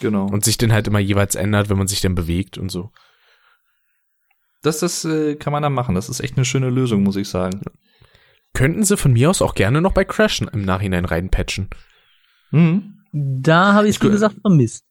Genau. 0.00 0.26
und 0.26 0.44
sich 0.44 0.58
dann 0.58 0.72
halt 0.72 0.88
immer 0.88 0.98
jeweils 0.98 1.36
ändert, 1.36 1.68
wenn 1.68 1.78
man 1.78 1.86
sich 1.86 2.00
dann 2.00 2.14
bewegt 2.16 2.58
und 2.58 2.70
so. 2.70 2.90
das, 4.62 4.80
das 4.80 5.04
äh, 5.04 5.36
kann 5.36 5.52
man 5.52 5.62
dann 5.62 5.72
machen. 5.74 5.94
Das 5.94 6.08
ist 6.08 6.20
echt 6.20 6.36
eine 6.36 6.44
schöne 6.44 6.70
Lösung, 6.70 7.02
muss 7.02 7.16
ich 7.16 7.28
sagen. 7.28 7.62
Könnten 8.54 8.82
sie 8.84 8.96
von 8.96 9.12
mir 9.12 9.30
aus 9.30 9.42
auch 9.42 9.54
gerne 9.54 9.80
noch 9.80 9.92
bei 9.92 10.04
Crashen 10.04 10.48
im 10.48 10.64
Nachhinein 10.64 11.04
reinpatchen. 11.04 11.68
Mhm. 12.50 12.94
Da 13.12 13.74
habe 13.74 13.88
ich, 13.88 14.02
wie 14.02 14.10
gesagt, 14.10 14.36
vermisst. 14.40 14.84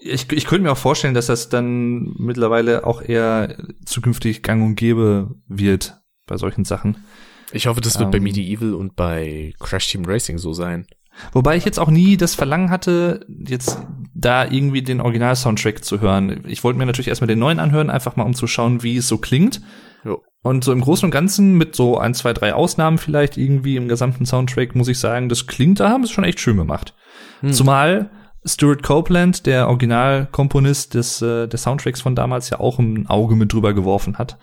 Ich, 0.00 0.30
ich 0.32 0.46
könnte 0.46 0.62
mir 0.62 0.72
auch 0.72 0.78
vorstellen, 0.78 1.14
dass 1.14 1.26
das 1.26 1.48
dann 1.48 2.14
mittlerweile 2.16 2.86
auch 2.86 3.02
eher 3.02 3.56
zukünftig 3.84 4.42
gang 4.42 4.62
und 4.64 4.76
gäbe 4.76 5.34
wird 5.46 6.00
bei 6.26 6.36
solchen 6.36 6.64
Sachen. 6.64 7.04
Ich 7.52 7.66
hoffe, 7.66 7.80
das 7.80 7.98
wird 7.98 8.10
bei 8.10 8.18
Ähm. 8.18 8.24
Medieval 8.24 8.74
und 8.74 8.96
bei 8.96 9.52
Crash 9.60 9.88
Team 9.88 10.04
Racing 10.04 10.38
so 10.38 10.52
sein. 10.52 10.86
Wobei 11.32 11.56
ich 11.56 11.64
jetzt 11.64 11.78
auch 11.78 11.90
nie 11.90 12.16
das 12.16 12.34
Verlangen 12.34 12.70
hatte, 12.70 13.24
jetzt 13.28 13.78
da 14.14 14.44
irgendwie 14.44 14.82
den 14.82 15.00
Original-Soundtrack 15.00 15.84
zu 15.84 16.00
hören. 16.00 16.42
Ich 16.46 16.64
wollte 16.64 16.78
mir 16.78 16.86
natürlich 16.86 17.08
erstmal 17.08 17.28
den 17.28 17.38
neuen 17.38 17.60
anhören, 17.60 17.90
einfach 17.90 18.16
mal 18.16 18.24
um 18.24 18.34
zu 18.34 18.46
schauen, 18.46 18.82
wie 18.82 18.96
es 18.96 19.06
so 19.06 19.18
klingt. 19.18 19.60
Jo. 20.04 20.22
Und 20.42 20.64
so 20.64 20.72
im 20.72 20.80
Großen 20.80 21.06
und 21.06 21.10
Ganzen 21.10 21.56
mit 21.56 21.74
so 21.74 21.98
ein, 21.98 22.14
zwei, 22.14 22.32
drei 22.32 22.52
Ausnahmen 22.52 22.98
vielleicht 22.98 23.36
irgendwie 23.36 23.76
im 23.76 23.88
gesamten 23.88 24.26
Soundtrack, 24.26 24.74
muss 24.74 24.88
ich 24.88 24.98
sagen, 24.98 25.28
das 25.28 25.46
klingt, 25.46 25.80
da 25.80 25.88
haben 25.88 26.02
sie 26.02 26.08
es 26.08 26.12
schon 26.12 26.24
echt 26.24 26.40
schön 26.40 26.56
gemacht. 26.56 26.94
Hm. 27.40 27.52
Zumal 27.52 28.10
Stuart 28.44 28.82
Copeland, 28.82 29.46
der 29.46 29.68
Originalkomponist 29.68 30.94
des, 30.94 31.22
äh, 31.22 31.48
des 31.48 31.62
Soundtracks 31.62 32.02
von 32.02 32.14
damals, 32.14 32.50
ja 32.50 32.60
auch 32.60 32.78
ein 32.78 33.06
Auge 33.06 33.36
mit 33.36 33.52
drüber 33.52 33.72
geworfen 33.72 34.18
hat. 34.18 34.38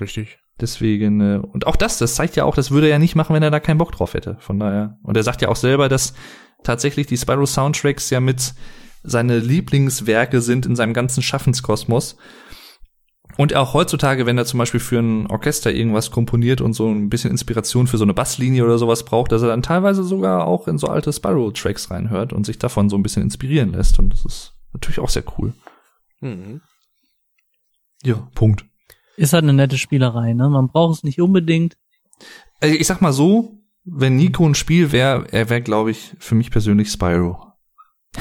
Richtig. 0.00 0.38
Deswegen, 0.60 1.20
äh, 1.20 1.38
und 1.38 1.66
auch 1.66 1.76
das, 1.76 1.98
das 1.98 2.14
zeigt 2.14 2.36
ja 2.36 2.44
auch, 2.44 2.54
das 2.54 2.70
würde 2.70 2.86
er 2.86 2.92
ja 2.92 2.98
nicht 2.98 3.16
machen, 3.16 3.34
wenn 3.34 3.42
er 3.42 3.50
da 3.50 3.60
keinen 3.60 3.78
Bock 3.78 3.92
drauf 3.92 4.14
hätte. 4.14 4.36
Von 4.40 4.58
daher. 4.58 4.98
Und 5.02 5.16
er 5.16 5.22
sagt 5.22 5.42
ja 5.42 5.48
auch 5.48 5.56
selber, 5.56 5.88
dass 5.88 6.14
tatsächlich 6.62 7.06
die 7.06 7.16
Spyro 7.16 7.46
Soundtracks 7.46 8.10
ja 8.10 8.20
mit 8.20 8.54
seine 9.02 9.38
Lieblingswerke 9.38 10.40
sind 10.40 10.66
in 10.66 10.76
seinem 10.76 10.92
ganzen 10.92 11.22
Schaffenskosmos. 11.22 12.16
Und 13.36 13.54
auch 13.54 13.72
heutzutage, 13.72 14.26
wenn 14.26 14.36
er 14.36 14.44
zum 14.44 14.58
Beispiel 14.58 14.80
für 14.80 14.98
ein 14.98 15.26
Orchester 15.28 15.72
irgendwas 15.72 16.10
komponiert 16.10 16.60
und 16.60 16.74
so 16.74 16.90
ein 16.90 17.08
bisschen 17.08 17.30
Inspiration 17.30 17.86
für 17.86 17.96
so 17.96 18.04
eine 18.04 18.12
Basslinie 18.12 18.64
oder 18.64 18.76
sowas 18.76 19.04
braucht, 19.04 19.32
dass 19.32 19.40
er 19.40 19.48
dann 19.48 19.62
teilweise 19.62 20.02
sogar 20.04 20.46
auch 20.46 20.68
in 20.68 20.76
so 20.76 20.88
alte 20.88 21.12
Spyro-Tracks 21.12 21.90
reinhört 21.90 22.32
und 22.32 22.44
sich 22.44 22.58
davon 22.58 22.90
so 22.90 22.96
ein 22.96 23.02
bisschen 23.02 23.22
inspirieren 23.22 23.72
lässt. 23.72 23.98
Und 23.98 24.12
das 24.12 24.26
ist 24.26 24.54
natürlich 24.74 24.98
auch 24.98 25.08
sehr 25.08 25.24
cool. 25.38 25.54
Mhm. 26.20 26.60
Ja, 28.02 28.28
Punkt. 28.34 28.66
Ist 29.16 29.32
halt 29.32 29.42
eine 29.44 29.52
nette 29.52 29.76
Spielerei, 29.78 30.32
ne? 30.32 30.48
Man 30.48 30.68
braucht 30.68 30.98
es 30.98 31.02
nicht 31.04 31.20
unbedingt. 31.20 31.76
Also 32.60 32.74
ich 32.74 32.86
sag 32.86 33.00
mal 33.00 33.12
so, 33.12 33.58
wenn 33.84 34.16
Nico 34.16 34.46
ein 34.46 34.54
Spiel 34.54 34.92
wäre, 34.92 35.26
er 35.32 35.48
wäre, 35.50 35.62
glaube 35.62 35.90
ich, 35.90 36.14
für 36.18 36.34
mich 36.34 36.50
persönlich 36.50 36.90
Spyro. 36.90 37.52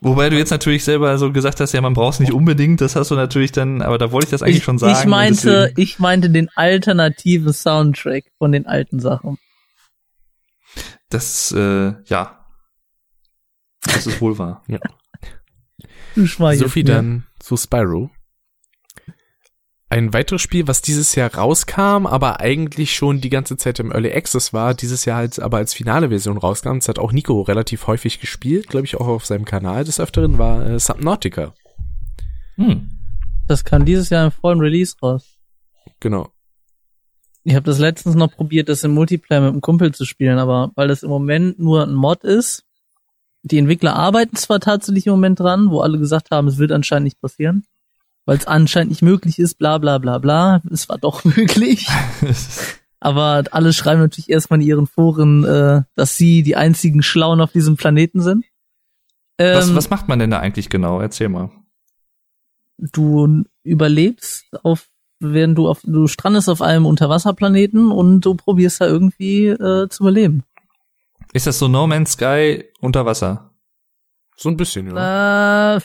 Wobei 0.00 0.30
du 0.30 0.36
jetzt 0.38 0.50
natürlich 0.50 0.84
selber 0.84 1.18
so 1.18 1.32
gesagt 1.32 1.58
hast, 1.58 1.72
ja, 1.72 1.80
man 1.80 1.92
braucht 1.94 2.14
es 2.14 2.20
nicht 2.20 2.32
unbedingt, 2.32 2.80
das 2.80 2.94
hast 2.94 3.10
du 3.10 3.16
natürlich 3.16 3.50
dann, 3.50 3.82
aber 3.82 3.98
da 3.98 4.12
wollte 4.12 4.26
ich 4.26 4.30
das 4.30 4.42
eigentlich 4.42 4.58
Ich, 4.58 4.64
schon 4.64 4.78
sagen. 4.78 4.96
ich 4.96 5.06
meinte, 5.06 5.72
ich 5.76 5.98
meinte 5.98 6.30
den 6.30 6.48
alternativen 6.54 7.52
Soundtrack 7.52 8.24
von 8.38 8.52
den 8.52 8.66
alten 8.66 9.00
Sachen. 9.00 9.38
das, 11.10 11.50
äh, 11.52 11.94
ja. 12.06 12.46
Das 13.82 14.06
ist 14.06 14.20
wohl 14.20 14.38
wahr. 14.38 14.62
Du 16.14 16.26
schmeichelst 16.26 16.62
So 16.64 16.68
viel 16.68 16.84
mir. 16.84 16.94
dann 16.94 17.26
zu 17.40 17.56
Spyro. 17.56 18.10
Ein 19.90 20.12
weiteres 20.12 20.42
Spiel, 20.42 20.68
was 20.68 20.82
dieses 20.82 21.14
Jahr 21.14 21.34
rauskam, 21.34 22.06
aber 22.06 22.40
eigentlich 22.40 22.94
schon 22.94 23.22
die 23.22 23.30
ganze 23.30 23.56
Zeit 23.56 23.78
im 23.78 23.90
Early 23.90 24.12
Access 24.12 24.52
war, 24.52 24.74
dieses 24.74 25.06
Jahr 25.06 25.16
halt 25.16 25.40
aber 25.40 25.56
als 25.56 25.72
finale 25.72 26.10
Version 26.10 26.36
rauskam, 26.36 26.74
das 26.74 26.88
hat 26.88 26.98
auch 26.98 27.10
Nico 27.10 27.40
relativ 27.40 27.86
häufig 27.86 28.20
gespielt, 28.20 28.68
glaube 28.68 28.84
ich 28.84 28.96
auch 28.96 29.06
auf 29.06 29.24
seinem 29.24 29.46
Kanal 29.46 29.84
des 29.84 29.98
Öfteren, 29.98 30.36
war 30.36 30.66
äh, 30.66 30.78
Subnautica. 30.78 31.54
Hm. 32.56 32.90
Das 33.46 33.64
kann 33.64 33.86
dieses 33.86 34.10
Jahr 34.10 34.26
im 34.26 34.30
vollen 34.30 34.60
Release 34.60 34.94
raus. 35.02 35.38
Genau. 36.00 36.28
Ich 37.44 37.54
habe 37.54 37.64
das 37.64 37.78
letztens 37.78 38.14
noch 38.14 38.30
probiert, 38.30 38.68
das 38.68 38.84
im 38.84 38.92
Multiplayer 38.92 39.40
mit 39.40 39.52
einem 39.52 39.62
Kumpel 39.62 39.94
zu 39.94 40.04
spielen, 40.04 40.38
aber 40.38 40.70
weil 40.74 40.88
das 40.88 41.02
im 41.02 41.08
Moment 41.08 41.58
nur 41.58 41.82
ein 41.82 41.94
Mod 41.94 42.24
ist, 42.24 42.64
die 43.42 43.56
Entwickler 43.56 43.96
arbeiten 43.96 44.36
zwar 44.36 44.60
tatsächlich 44.60 45.06
im 45.06 45.12
Moment 45.12 45.40
dran, 45.40 45.70
wo 45.70 45.80
alle 45.80 45.98
gesagt 45.98 46.30
haben, 46.30 46.46
es 46.46 46.58
wird 46.58 46.72
anscheinend 46.72 47.04
nicht 47.04 47.22
passieren, 47.22 47.64
weil 48.28 48.36
es 48.36 48.46
anscheinend 48.46 48.90
nicht 48.90 49.00
möglich 49.00 49.38
ist, 49.38 49.54
bla 49.54 49.78
bla 49.78 49.96
bla 49.96 50.18
bla. 50.18 50.60
Es 50.70 50.90
war 50.90 50.98
doch 50.98 51.24
möglich. 51.36 51.88
Aber 53.00 53.44
alle 53.52 53.72
schreiben 53.72 54.02
natürlich 54.02 54.28
erstmal 54.28 54.60
in 54.60 54.66
ihren 54.66 54.86
Foren, 54.86 55.44
äh, 55.44 55.82
dass 55.94 56.18
sie 56.18 56.42
die 56.42 56.54
einzigen 56.54 57.02
Schlauen 57.02 57.40
auf 57.40 57.52
diesem 57.52 57.78
Planeten 57.78 58.20
sind. 58.20 58.44
was, 59.38 59.70
Ähm, 59.70 59.76
was 59.76 59.88
macht 59.88 60.08
man 60.08 60.18
denn 60.18 60.30
da 60.30 60.40
eigentlich 60.40 60.68
genau? 60.68 61.00
Erzähl 61.00 61.30
mal. 61.30 61.50
du 62.76 63.44
überlebst 63.62 64.44
auf, 64.62 64.90
wenn 65.20 65.54
du 65.54 65.66
auf, 65.66 65.80
du 65.84 66.06
strandest 66.06 66.50
auf 66.50 66.60
einem 66.60 66.84
Unterwasserplaneten 66.84 67.90
und 67.90 68.20
du 68.20 68.34
probierst 68.34 68.82
da 68.82 68.86
irgendwie 68.88 69.46
äh, 69.46 69.88
zu 69.88 70.02
überleben. 70.02 70.44
Ist 71.32 71.46
das 71.46 71.58
so 71.58 71.66
No 71.66 71.86
Man's 71.86 72.12
Sky 72.12 72.66
unter 72.80 73.06
Wasser? 73.06 73.54
So 74.36 74.50
ein 74.50 74.58
bisschen, 74.58 74.94
ja. 74.94 75.76
Äh, 75.76 75.80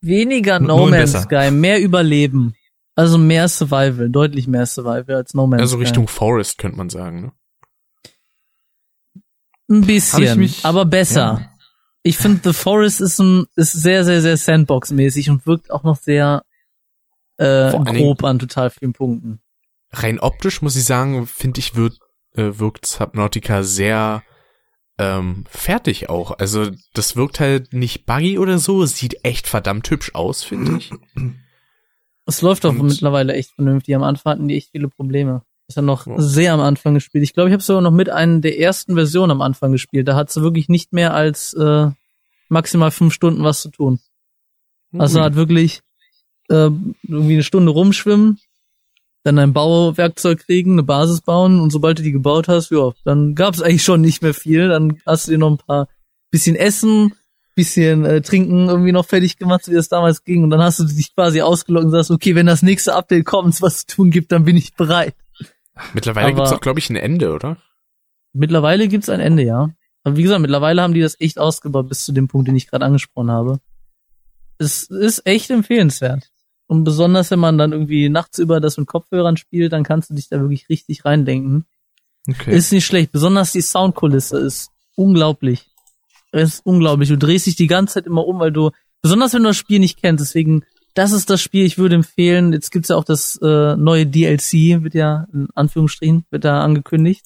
weniger 0.00 0.60
No 0.60 0.86
Man's 0.86 1.12
besser. 1.12 1.22
Sky, 1.22 1.50
mehr 1.50 1.80
Überleben. 1.80 2.54
Also 2.94 3.16
mehr 3.18 3.46
Survival, 3.48 4.08
deutlich 4.10 4.48
mehr 4.48 4.66
Survival 4.66 5.16
als 5.16 5.34
No 5.34 5.46
Man's 5.46 5.60
Also 5.62 5.76
Sky. 5.76 5.84
Richtung 5.84 6.08
Forest 6.08 6.58
könnte 6.58 6.76
man 6.76 6.90
sagen, 6.90 7.20
ne? 7.22 7.32
Ein 9.70 9.82
bisschen, 9.82 10.38
mich- 10.38 10.64
aber 10.64 10.84
besser. 10.84 11.38
Ja. 11.40 11.50
Ich 12.02 12.16
finde, 12.16 12.40
The 12.42 12.52
Forest 12.54 13.00
ist 13.00 13.18
ein, 13.18 13.46
ist 13.54 13.72
sehr, 13.72 14.04
sehr, 14.04 14.22
sehr 14.22 14.36
Sandbox-mäßig 14.36 15.28
und 15.30 15.46
wirkt 15.46 15.70
auch 15.70 15.82
noch 15.82 15.96
sehr 15.96 16.42
äh, 17.36 17.70
grob 17.72 18.24
an 18.24 18.38
total 18.38 18.70
vielen 18.70 18.94
Punkten. 18.94 19.40
Rein 19.90 20.18
optisch 20.18 20.62
muss 20.62 20.76
ich 20.76 20.84
sagen, 20.84 21.26
finde 21.26 21.60
ich, 21.60 21.74
wird, 21.74 21.98
äh, 22.34 22.58
wirkt 22.58 22.86
Subnautica 22.86 23.62
sehr 23.62 24.22
ähm, 24.98 25.44
fertig 25.48 26.08
auch. 26.08 26.38
Also 26.38 26.70
das 26.92 27.16
wirkt 27.16 27.40
halt 27.40 27.72
nicht 27.72 28.04
buggy 28.06 28.38
oder 28.38 28.58
so, 28.58 28.84
sieht 28.86 29.24
echt 29.24 29.46
verdammt 29.46 29.88
hübsch 29.90 30.14
aus, 30.14 30.44
finde 30.44 30.78
ich. 30.78 30.90
Es 32.26 32.42
läuft 32.42 32.64
doch 32.64 32.72
mittlerweile 32.72 33.32
echt 33.34 33.52
vernünftig. 33.54 33.94
Am 33.94 34.02
Anfang 34.02 34.32
hatten 34.32 34.48
die 34.48 34.56
echt 34.56 34.70
viele 34.72 34.88
Probleme. 34.88 35.42
Ist 35.66 35.76
ja 35.76 35.82
noch 35.82 36.06
Ja. 36.06 36.14
sehr 36.20 36.52
am 36.54 36.60
Anfang 36.60 36.94
gespielt. 36.94 37.24
Ich 37.24 37.32
glaube, 37.34 37.48
ich 37.48 37.52
habe 37.52 37.62
sogar 37.62 37.82
noch 37.82 37.90
mit 37.92 38.10
einer 38.10 38.40
der 38.40 38.58
ersten 38.58 38.94
Versionen 38.94 39.30
am 39.30 39.40
Anfang 39.42 39.72
gespielt. 39.72 40.08
Da 40.08 40.16
hat 40.16 40.30
sie 40.30 40.42
wirklich 40.42 40.68
nicht 40.68 40.92
mehr 40.92 41.14
als 41.14 41.54
äh, 41.54 41.88
maximal 42.48 42.90
fünf 42.90 43.14
Stunden 43.14 43.44
was 43.44 43.62
zu 43.62 43.70
tun. 43.70 44.00
Also 44.96 45.18
Ui. 45.18 45.24
hat 45.24 45.34
wirklich 45.36 45.80
äh, 46.48 46.70
irgendwie 47.06 47.34
eine 47.34 47.42
Stunde 47.42 47.70
rumschwimmen, 47.72 48.40
dann 49.24 49.38
ein 49.38 49.52
Bauwerkzeug 49.52 50.40
kriegen, 50.46 50.72
eine 50.72 50.82
Basis 50.82 51.20
bauen 51.20 51.60
und 51.60 51.70
sobald 51.70 51.98
du 51.98 52.02
die 52.02 52.12
gebaut 52.12 52.48
hast, 52.48 52.70
ja, 52.70 52.92
dann 53.04 53.34
gab 53.34 53.54
es 53.54 53.62
eigentlich 53.62 53.82
schon 53.84 54.00
nicht 54.00 54.22
mehr 54.22 54.34
viel. 54.34 54.68
Dann 54.68 55.00
hast 55.04 55.26
du 55.26 55.32
dir 55.32 55.38
noch 55.38 55.50
ein 55.50 55.58
paar 55.58 55.88
bisschen 56.30 56.56
Essen, 56.56 57.12
bisschen 57.54 58.04
äh, 58.04 58.20
Trinken 58.22 58.68
irgendwie 58.68 58.92
noch 58.92 59.04
fertig 59.04 59.36
gemacht, 59.36 59.64
so 59.64 59.72
wie 59.72 59.76
das 59.76 59.88
damals 59.88 60.24
ging. 60.24 60.44
Und 60.44 60.50
dann 60.50 60.60
hast 60.62 60.78
du 60.78 60.84
dich 60.84 61.14
quasi 61.14 61.42
ausgeloggt 61.42 61.86
und 61.86 61.90
sagst, 61.90 62.10
okay, 62.10 62.34
wenn 62.36 62.46
das 62.46 62.62
nächste 62.62 62.94
Update 62.94 63.24
kommt, 63.24 63.60
was 63.60 63.86
zu 63.86 63.96
tun 63.96 64.10
gibt, 64.10 64.30
dann 64.32 64.44
bin 64.44 64.56
ich 64.56 64.74
bereit. 64.74 65.14
Mittlerweile 65.94 66.28
gibt's 66.34 66.50
aber- 66.50 66.56
auch, 66.56 66.60
glaube 66.60 66.78
ich, 66.78 66.88
ein 66.90 66.96
Ende, 66.96 67.32
oder? 67.32 67.56
Mittlerweile 68.32 68.88
gibt's 68.88 69.08
ein 69.08 69.20
Ende, 69.20 69.42
ja. 69.42 69.70
Aber 70.04 70.16
wie 70.16 70.22
gesagt, 70.22 70.40
mittlerweile 70.40 70.82
haben 70.82 70.94
die 70.94 71.00
das 71.00 71.20
echt 71.20 71.38
ausgebaut 71.38 71.88
bis 71.88 72.04
zu 72.04 72.12
dem 72.12 72.28
Punkt, 72.28 72.46
den 72.48 72.56
ich 72.56 72.68
gerade 72.68 72.84
angesprochen 72.84 73.30
habe. 73.30 73.58
Es 74.58 74.84
ist 74.84 75.26
echt 75.26 75.50
empfehlenswert. 75.50 76.30
Und 76.68 76.84
besonders, 76.84 77.30
wenn 77.30 77.38
man 77.38 77.56
dann 77.56 77.72
irgendwie 77.72 78.10
nachts 78.10 78.38
über 78.38 78.60
das 78.60 78.76
mit 78.76 78.86
Kopfhörern 78.86 79.38
spielt, 79.38 79.72
dann 79.72 79.84
kannst 79.84 80.10
du 80.10 80.14
dich 80.14 80.28
da 80.28 80.38
wirklich 80.38 80.68
richtig 80.68 81.04
reindenken. 81.06 81.64
Okay. 82.28 82.54
Ist 82.54 82.72
nicht 82.72 82.84
schlecht. 82.84 83.10
Besonders 83.10 83.52
die 83.52 83.62
Soundkulisse 83.62 84.38
ist 84.38 84.70
unglaublich. 84.94 85.66
Es 86.30 86.56
ist 86.56 86.66
unglaublich. 86.66 87.08
Du 87.08 87.16
drehst 87.16 87.46
dich 87.46 87.56
die 87.56 87.68
ganze 87.68 87.94
Zeit 87.94 88.06
immer 88.06 88.26
um, 88.26 88.38
weil 88.38 88.52
du, 88.52 88.70
besonders 89.00 89.32
wenn 89.32 89.44
du 89.44 89.48
das 89.48 89.56
Spiel 89.56 89.78
nicht 89.78 89.98
kennst, 90.02 90.22
deswegen, 90.22 90.62
das 90.92 91.12
ist 91.12 91.30
das 91.30 91.40
Spiel, 91.40 91.64
ich 91.64 91.78
würde 91.78 91.94
empfehlen, 91.94 92.52
jetzt 92.52 92.70
gibt's 92.70 92.90
ja 92.90 92.96
auch 92.96 93.04
das 93.04 93.38
äh, 93.42 93.74
neue 93.76 94.06
DLC, 94.06 94.82
wird 94.82 94.92
ja, 94.92 95.26
in 95.32 95.48
Anführungsstrichen, 95.54 96.26
wird 96.30 96.44
da 96.44 96.60
angekündigt 96.60 97.24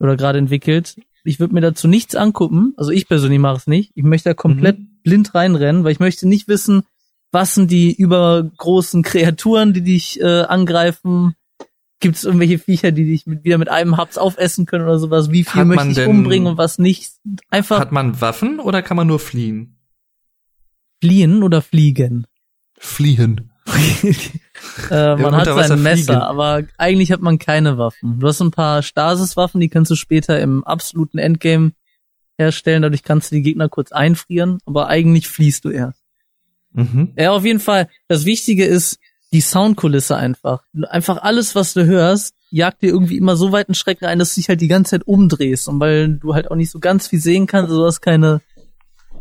oder 0.00 0.16
gerade 0.16 0.40
entwickelt. 0.40 0.96
Ich 1.22 1.38
würde 1.38 1.54
mir 1.54 1.60
dazu 1.60 1.86
nichts 1.86 2.16
angucken, 2.16 2.74
also 2.76 2.90
ich 2.90 3.06
persönlich 3.06 3.38
mache 3.38 3.58
es 3.58 3.66
nicht. 3.68 3.92
Ich 3.94 4.02
möchte 4.02 4.30
da 4.30 4.34
komplett 4.34 4.78
blind 5.04 5.32
reinrennen, 5.32 5.84
weil 5.84 5.92
ich 5.92 6.00
möchte 6.00 6.26
nicht 6.26 6.48
wissen, 6.48 6.82
was 7.34 7.54
sind 7.54 7.70
die 7.70 7.92
übergroßen 7.94 9.02
Kreaturen, 9.02 9.74
die 9.74 9.82
dich 9.82 10.20
äh, 10.20 10.42
angreifen, 10.42 11.34
Gibt 12.00 12.16
es 12.16 12.24
irgendwelche 12.24 12.58
Viecher, 12.58 12.92
die 12.92 13.06
dich 13.06 13.24
mit, 13.26 13.44
wieder 13.44 13.56
mit 13.56 13.70
einem 13.70 13.96
Haps 13.96 14.18
aufessen 14.18 14.66
können 14.66 14.84
oder 14.84 14.98
sowas? 14.98 15.30
Wie 15.30 15.42
viel 15.42 15.60
Hat 15.62 15.66
möchte 15.68 15.80
man 15.84 15.90
ich 15.90 15.96
denn- 15.96 16.10
umbringen 16.10 16.48
und 16.48 16.58
was 16.58 16.78
nicht? 16.78 17.12
Einfach 17.48 17.78
Hat 17.80 17.92
man 17.92 18.20
Waffen 18.20 18.60
oder 18.60 18.82
kann 18.82 18.98
man 18.98 19.06
nur 19.06 19.18
fliehen? 19.20 19.78
fliehen 21.02 21.42
oder 21.42 21.62
fliegen. 21.62 22.26
Fliehen. 22.78 23.50
äh, 24.90 25.16
man 25.16 25.32
Ja, 25.32 25.32
hat 25.32 25.66
sein 25.68 25.82
Messer, 25.82 26.04
fliegen. 26.12 26.20
aber 26.20 26.62
eigentlich 26.76 27.10
hat 27.12 27.20
man 27.22 27.38
keine 27.38 27.78
Waffen. 27.78 28.20
Du 28.20 28.26
hast 28.26 28.40
ein 28.42 28.50
paar 28.50 28.82
Stasiswaffen, 28.82 29.60
die 29.60 29.68
kannst 29.70 29.90
du 29.90 29.94
später 29.94 30.38
im 30.40 30.62
absoluten 30.64 31.16
Endgame 31.18 31.72
herstellen. 32.38 32.82
Dadurch 32.82 33.02
kannst 33.02 33.30
du 33.30 33.36
die 33.36 33.42
Gegner 33.42 33.70
kurz 33.70 33.92
einfrieren, 33.92 34.58
aber 34.66 34.88
eigentlich 34.88 35.28
fliehst 35.28 35.64
du 35.64 35.70
erst. 35.70 36.03
Mhm. 36.74 37.12
Ja, 37.16 37.32
auf 37.32 37.44
jeden 37.44 37.60
Fall. 37.60 37.88
Das 38.08 38.24
Wichtige 38.24 38.66
ist 38.66 38.98
die 39.32 39.40
Soundkulisse 39.40 40.16
einfach. 40.16 40.62
Einfach 40.90 41.22
alles, 41.22 41.54
was 41.54 41.72
du 41.72 41.86
hörst, 41.86 42.34
jagt 42.50 42.82
dir 42.82 42.90
irgendwie 42.90 43.16
immer 43.16 43.36
so 43.36 43.50
weiten 43.50 43.74
Schrecken 43.74 44.06
ein, 44.06 44.18
dass 44.18 44.34
du 44.34 44.40
dich 44.40 44.48
halt 44.48 44.60
die 44.60 44.68
ganze 44.68 44.90
Zeit 44.90 45.06
umdrehst. 45.06 45.68
Und 45.68 45.80
weil 45.80 46.18
du 46.18 46.34
halt 46.34 46.50
auch 46.50 46.56
nicht 46.56 46.70
so 46.70 46.78
ganz 46.78 47.08
viel 47.08 47.20
sehen 47.20 47.46
kannst, 47.46 47.70
also 47.70 47.82
du 47.82 47.86
hast 47.86 48.00
keine 48.00 48.42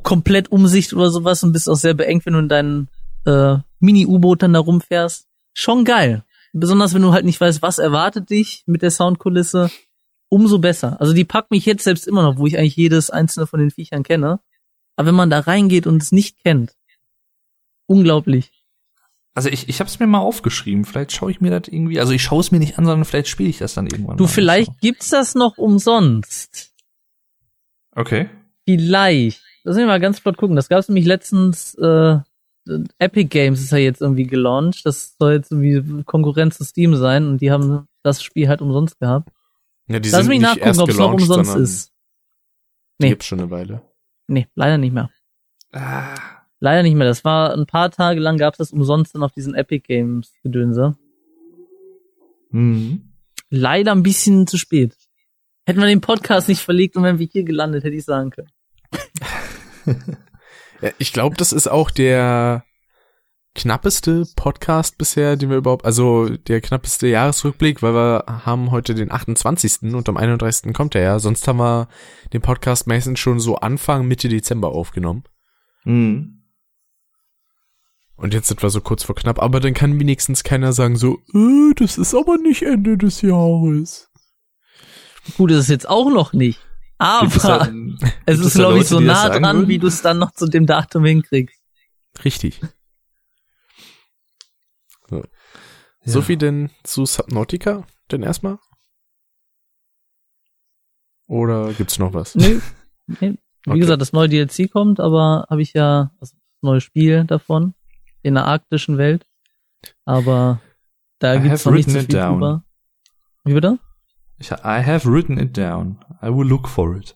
komplett 0.04 0.52
Umsicht 0.52 0.94
oder 0.94 1.10
sowas 1.10 1.44
und 1.44 1.54
bist 1.54 1.70
auch 1.70 1.76
sehr 1.76 1.94
beengt, 1.94 2.26
wenn 2.26 2.34
du 2.34 2.40
in 2.40 2.50
deinem 2.50 2.88
äh, 3.26 3.56
Mini-U-Boot 3.80 4.44
dann 4.44 4.54
da 4.54 4.60
rumfährst. 4.60 5.28
Schon 5.54 5.86
geil. 5.86 6.24
Besonders 6.52 6.94
wenn 6.94 7.02
du 7.02 7.14
halt 7.14 7.26
nicht 7.26 7.42
weißt, 7.42 7.62
was 7.62 7.80
erwartet 7.80 8.30
dich 8.30 8.64
mit 8.68 8.82
der 8.84 8.92
Soundkulisse, 8.92 9.72
umso 10.30 10.60
besser. 10.60 11.00
Also 11.00 11.14
die 11.14 11.26
packt 11.26 11.52
mich 11.52 11.66
jetzt 11.66 11.84
selbst 11.84 12.08
immer 12.08 12.22
noch, 12.22 12.38
wo 12.38 12.46
ich 12.46 12.58
eigentlich 12.58 12.76
jedes 12.76 13.10
einzelne 13.10 13.48
von 13.48 13.60
den 13.60 13.72
Viechern 13.72 14.04
kenne. 14.04 14.40
Aber 14.96 15.08
wenn 15.08 15.16
man 15.16 15.30
da 15.30 15.40
reingeht 15.40 15.88
und 15.88 16.04
es 16.04 16.12
nicht 16.12 16.44
kennt, 16.44 16.76
unglaublich. 17.86 18.52
Also 19.36 19.50
ich, 19.50 19.68
ich 19.68 19.80
habe 19.80 19.90
es 19.90 20.00
mir 20.00 20.06
mal 20.08 20.20
aufgeschrieben. 20.20 20.86
Vielleicht 20.86 21.12
schaue 21.12 21.32
ich 21.32 21.42
mir 21.42 21.50
das 21.50 21.68
irgendwie. 21.68 22.00
Also 22.00 22.14
ich 22.14 22.22
schaue 22.22 22.42
es 22.42 22.52
mir 22.52 22.60
nicht 22.60 22.78
an, 22.78 22.86
sondern 22.86 23.06
vielleicht 23.06 23.28
spiele 23.28 23.50
ich 23.50 23.58
das 23.58 23.74
dann 23.74 23.88
irgendwann. 23.88 24.18
Du, 24.18 24.24
mal. 24.26 24.30
vielleicht 24.30 24.80
gibt's 24.80 25.10
das 25.10 25.34
noch 25.34 25.58
umsonst. 25.58 26.72
Okay. 27.96 28.30
Vielleicht. 28.68 29.42
Lass 29.64 29.78
mich 29.78 29.86
mal 29.86 30.00
ganz 30.00 30.20
flott 30.20 30.38
gucken. 30.38 30.56
Das 30.56 30.70
gab's 30.70 30.88
nämlich 30.88 31.06
letztens, 31.06 31.74
äh, 31.76 32.18
Epic 33.00 33.26
Games 33.30 33.62
ist 33.62 33.72
ja 33.72 33.78
jetzt 33.78 34.02
irgendwie 34.02 34.28
gelauncht. 34.28 34.86
Das 34.86 35.16
soll 35.18 35.34
jetzt 35.34 35.52
irgendwie 35.52 36.04
Konkurrenz 36.04 36.58
zu 36.58 36.64
Steam 36.66 36.96
sein 36.96 37.28
und 37.28 37.40
die 37.40 37.52
haben 37.52 37.88
das 38.04 38.22
Spiel 38.22 38.48
halt 38.50 38.62
umsonst 38.62 39.00
gehabt. 39.00 39.30
Ja, 39.88 40.00
die 40.00 40.10
Lass 40.10 40.22
sind 40.22 40.30
mich 40.30 40.40
nicht 40.40 40.48
nachgucken, 40.48 40.68
erst 40.68 40.80
ob 40.80 40.90
es 40.90 40.98
noch 40.98 41.16
gelauncht, 41.16 41.22
umsonst 41.22 41.56
ist. 41.56 41.90
Die 43.00 43.06
Nee. 43.06 43.10
gibt's 43.10 43.26
schon 43.26 43.40
eine 43.40 43.52
Weile. 43.52 43.82
Nee, 44.28 44.48
leider 44.56 44.78
nicht 44.78 44.94
mehr. 44.94 45.10
Ah, 45.72 46.16
Leider 46.64 46.82
nicht 46.82 46.96
mehr. 46.96 47.06
Das 47.06 47.26
war 47.26 47.52
ein 47.54 47.66
paar 47.66 47.92
Tage 47.92 48.22
lang 48.22 48.38
gab's 48.38 48.58
das 48.58 48.72
umsonst 48.72 49.14
dann 49.14 49.24
auf 49.24 49.34
diesen 49.34 49.54
Epic 49.54 49.86
Games 49.86 50.32
Gedönse. 50.44 50.96
mhm. 52.52 53.12
Leider 53.50 53.92
ein 53.92 54.02
bisschen 54.02 54.48
zu 54.48 54.58
spät. 54.58 54.96
Hätten 55.66 55.82
wir 55.82 55.88
den 55.88 56.00
Podcast 56.00 56.48
nicht 56.48 56.62
verlegt 56.62 56.96
und 56.96 57.04
wären 57.04 57.20
wir 57.20 57.28
hier 57.28 57.44
gelandet, 57.44 57.84
hätte 57.84 57.98
ich 57.98 58.06
sagen 58.06 58.30
können. 58.30 58.50
Ja, 60.82 60.90
ich 60.98 61.14
glaube, 61.14 61.38
das 61.38 61.54
ist 61.54 61.68
auch 61.68 61.92
der 61.92 62.66
knappeste 63.56 64.26
Podcast 64.36 64.98
bisher, 64.98 65.38
den 65.38 65.50
wir 65.50 65.56
überhaupt, 65.56 65.86
also 65.86 66.28
der 66.28 66.60
knappeste 66.60 67.08
Jahresrückblick, 67.08 67.82
weil 67.82 67.94
wir 67.94 68.26
haben 68.46 68.70
heute 68.72 68.94
den 68.94 69.10
28. 69.10 69.94
und 69.94 70.10
am 70.10 70.18
31. 70.18 70.74
kommt 70.74 70.96
er 70.96 71.02
ja. 71.02 71.20
Sonst 71.20 71.48
haben 71.48 71.60
wir 71.60 71.88
den 72.34 72.42
Podcast 72.42 72.86
meistens 72.86 73.20
schon 73.20 73.40
so 73.40 73.56
Anfang, 73.56 74.06
Mitte 74.08 74.28
Dezember 74.28 74.74
aufgenommen. 74.74 75.24
Mhm. 75.86 76.43
Und 78.16 78.34
jetzt 78.34 78.48
sind 78.48 78.62
wir 78.62 78.70
so 78.70 78.80
kurz 78.82 79.04
vor 79.04 79.16
knapp, 79.16 79.42
aber 79.42 79.60
dann 79.60 79.74
kann 79.74 80.00
wenigstens 80.00 80.44
keiner 80.44 80.72
sagen 80.72 80.96
so, 80.98 81.18
äh, 81.34 81.74
das 81.76 81.98
ist 81.98 82.14
aber 82.14 82.38
nicht 82.38 82.62
Ende 82.62 82.98
des 82.98 83.22
Jahres. 83.22 84.10
Gut, 85.38 85.52
ist 85.52 85.58
es 85.60 85.68
jetzt 85.68 85.90
auch 85.90 86.10
noch 86.10 86.34
nicht. 86.34 86.60
Aber 87.00 87.28
Gibt 87.28 87.38
es 87.38 88.12
es 88.26 88.40
ist, 88.40 88.56
da 88.56 88.60
glaube 88.60 88.80
ich, 88.80 88.88
so 88.88 89.00
das 89.00 89.06
nah 89.08 89.30
dran, 89.30 89.58
würden? 89.58 89.68
wie 89.68 89.80
du 89.80 89.88
es 89.88 90.02
dann 90.02 90.20
noch 90.20 90.32
zu 90.32 90.48
dem 90.48 90.66
Datum 90.66 91.06
hinkriegst. 91.06 91.60
Richtig. 92.24 92.62
So. 95.10 95.24
So 96.06 96.22
viel 96.22 96.38
denn 96.38 96.70
zu 96.84 97.06
Subnautica 97.06 97.86
denn 98.12 98.24
erstmal? 98.24 98.60
Oder 101.28 101.74
gibt's 101.74 101.98
noch 102.00 102.14
was? 102.14 102.36
Nee, 102.36 102.60
nee. 103.08 103.38
Wie 103.66 103.70
Okay. 103.72 103.80
gesagt, 103.80 104.02
das 104.02 104.12
neue 104.12 104.28
DLC 104.28 104.70
kommt, 104.70 105.00
aber 105.00 105.46
habe 105.50 105.62
ich 105.62 105.74
ja 105.74 106.12
das 106.20 106.36
neue 106.62 106.82
Spiel 106.82 107.24
davon 107.24 107.74
in 108.24 108.34
der 108.36 108.46
arktischen 108.46 108.98
Welt. 108.98 109.26
Aber 110.06 110.60
da 111.20 111.36
I 111.36 111.40
gibt's 111.42 111.66
have 111.66 111.70
noch 111.70 111.76
nicht 111.76 111.90
so 111.90 111.96
written 111.96 112.08
viel 112.08 112.16
it 112.18 112.22
down. 112.24 112.34
drüber. 112.34 112.64
Wie 113.46 113.54
bitte? 113.54 113.80
Ich, 114.40 114.52
I 114.52 114.82
have 114.84 115.08
written 115.10 115.38
it 115.38 115.56
down. 115.58 116.04
I 116.22 116.28
will 116.28 116.48
look 116.48 116.68
for 116.68 116.96
it. 116.98 117.16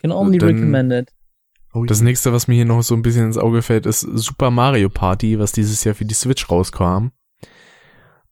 Can 0.00 0.12
only 0.12 0.38
Dann- 0.38 0.50
recommended. 0.50 1.12
Oh, 1.72 1.84
Das 1.84 2.00
nächste, 2.00 2.32
was 2.32 2.48
mir 2.48 2.54
hier 2.56 2.64
noch 2.64 2.82
so 2.82 2.94
ein 2.96 3.02
bisschen 3.02 3.26
ins 3.26 3.38
Auge 3.38 3.62
fällt, 3.62 3.86
ist 3.86 4.00
Super 4.00 4.50
Mario 4.50 4.88
Party, 4.88 5.38
was 5.38 5.52
dieses 5.52 5.84
Jahr 5.84 5.94
für 5.94 6.04
die 6.04 6.14
Switch 6.14 6.50
rauskam. 6.50 7.10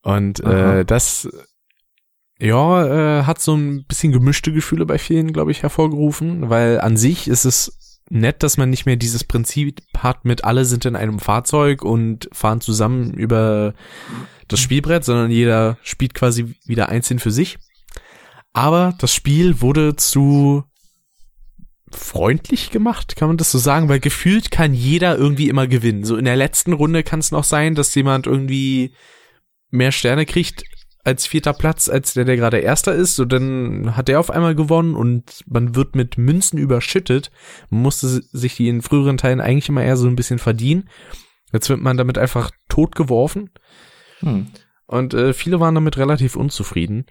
Und 0.03 0.45
Aha. 0.45 0.79
äh, 0.81 0.85
das 0.85 1.29
ja, 2.41 3.21
äh, 3.21 3.23
hat 3.25 3.41
so 3.41 3.55
ein 3.55 3.85
bisschen 3.87 4.13
gemischte 4.13 4.53
Gefühle 4.53 4.87
bei 4.87 4.99
vielen, 4.99 5.33
glaube 5.33 5.51
ich, 5.53 5.63
hervorgerufen, 5.63 6.51
weil 6.51 6.81
an 6.81 6.97
sich 6.97 7.29
ist 7.29 7.45
es 7.45 7.78
nett, 8.11 8.43
dass 8.43 8.57
man 8.57 8.71
nicht 8.71 8.87
mehr 8.87 8.97
dieses 8.97 9.25
Prinzip 9.25 9.81
hat 9.97 10.25
mit 10.25 10.45
alle 10.45 10.65
sind 10.65 10.85
in 10.85 10.97
einem 10.97 11.19
Fahrzeug 11.19 11.83
und 11.83 12.29
fahren 12.33 12.61
zusammen 12.61 13.15
über 13.15 13.75
das 14.49 14.61
Spielbrett, 14.61 15.05
sondern 15.05 15.31
jeder 15.31 15.79
spielt 15.83 16.15
quasi 16.15 16.55
wieder 16.65 16.89
einzeln 16.89 17.19
für 17.19 17.31
sich. 17.31 17.59
Aber 18.53 18.95
das 18.99 19.15
Spiel 19.15 19.61
wurde 19.61 19.97
zu 19.97 20.65
freundlich 21.91 22.71
gemacht, 22.71 23.17
kann 23.17 23.29
man 23.29 23.37
das 23.37 23.51
so 23.51 23.59
sagen, 23.59 23.89
weil 23.89 24.01
gefühlt 24.01 24.51
kann 24.51 24.75
jeder 24.75 25.17
irgendwie 25.17 25.49
immer 25.49 25.67
gewinnen. 25.67 26.05
So 26.05 26.17
in 26.17 26.25
der 26.25 26.37
letzten 26.37 26.73
Runde 26.73 27.03
kann 27.03 27.21
es 27.21 27.31
noch 27.31 27.45
sein, 27.45 27.75
dass 27.75 27.95
jemand 27.95 28.27
irgendwie 28.27 28.95
mehr 29.71 29.93
Sterne 29.93 30.27
kriegt 30.27 30.65
als 31.05 31.27
vierter 31.27 31.53
Platz, 31.53 31.89
als 31.89 32.15
der, 32.15 32.25
der 32.25 32.37
gerade 32.37 32.59
erster 32.59 32.95
ist. 32.95 33.17
So 33.17 33.25
dann 33.25 33.97
hat 33.97 34.09
der 34.09 34.21
auf 34.21 34.31
einmal 34.31 34.55
gewonnen 34.55 34.95
und 34.95 35.45
man 35.47 35.75
wird 35.75 35.95
mit 35.97 36.19
Münzen 36.19 36.59
überschüttet. 36.59 37.31
Man 37.71 37.83
musste 37.83 38.07
sich 38.09 38.57
die 38.57 38.69
in 38.69 38.83
früheren 38.83 39.17
Teilen 39.17 39.41
eigentlich 39.41 39.69
immer 39.69 39.83
eher 39.83 39.97
so 39.97 40.07
ein 40.07 40.17
bisschen 40.17 40.39
verdienen. 40.39 40.89
Jetzt 41.53 41.69
wird 41.69 41.81
man 41.81 41.97
damit 41.97 42.19
einfach 42.19 42.51
totgeworfen. 42.69 43.51
Hm. 44.21 44.49
Und 44.87 45.15
äh, 45.15 45.33
viele 45.33 45.61
waren 45.61 45.75
damit 45.75 45.97
relativ 45.97 46.37
unzufrieden. 46.37 47.07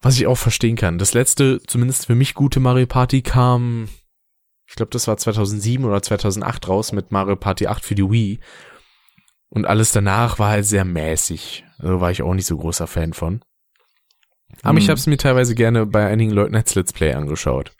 Was 0.00 0.16
ich 0.16 0.26
auch 0.26 0.38
verstehen 0.38 0.76
kann. 0.76 0.98
Das 0.98 1.14
letzte, 1.14 1.60
zumindest 1.66 2.06
für 2.06 2.14
mich 2.14 2.34
gute 2.34 2.60
Mario 2.60 2.86
Party 2.86 3.22
kam, 3.22 3.88
ich 4.66 4.74
glaube, 4.74 4.90
das 4.90 5.08
war 5.08 5.16
2007 5.16 5.84
oder 5.84 6.02
2008 6.02 6.68
raus 6.68 6.92
mit 6.92 7.10
Mario 7.10 7.36
Party 7.36 7.66
8 7.66 7.84
für 7.84 7.94
die 7.94 8.10
Wii. 8.10 8.40
Und 9.48 9.66
alles 9.66 9.92
danach 9.92 10.38
war 10.38 10.50
halt 10.50 10.66
sehr 10.66 10.84
mäßig. 10.84 11.63
Also 11.78 12.00
war 12.00 12.10
ich 12.10 12.22
auch 12.22 12.34
nicht 12.34 12.46
so 12.46 12.56
großer 12.56 12.86
Fan 12.86 13.12
von. 13.12 13.42
Aber 14.62 14.78
ich 14.78 14.84
Hm. 14.84 14.90
habe 14.90 14.98
es 14.98 15.06
mir 15.06 15.16
teilweise 15.16 15.54
gerne 15.54 15.86
bei 15.86 16.06
einigen 16.06 16.30
Leuten 16.30 16.54
als 16.54 16.74
Let's 16.74 16.92
Play 16.92 17.12
angeschaut. 17.14 17.72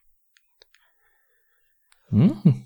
Hm. 2.09 2.65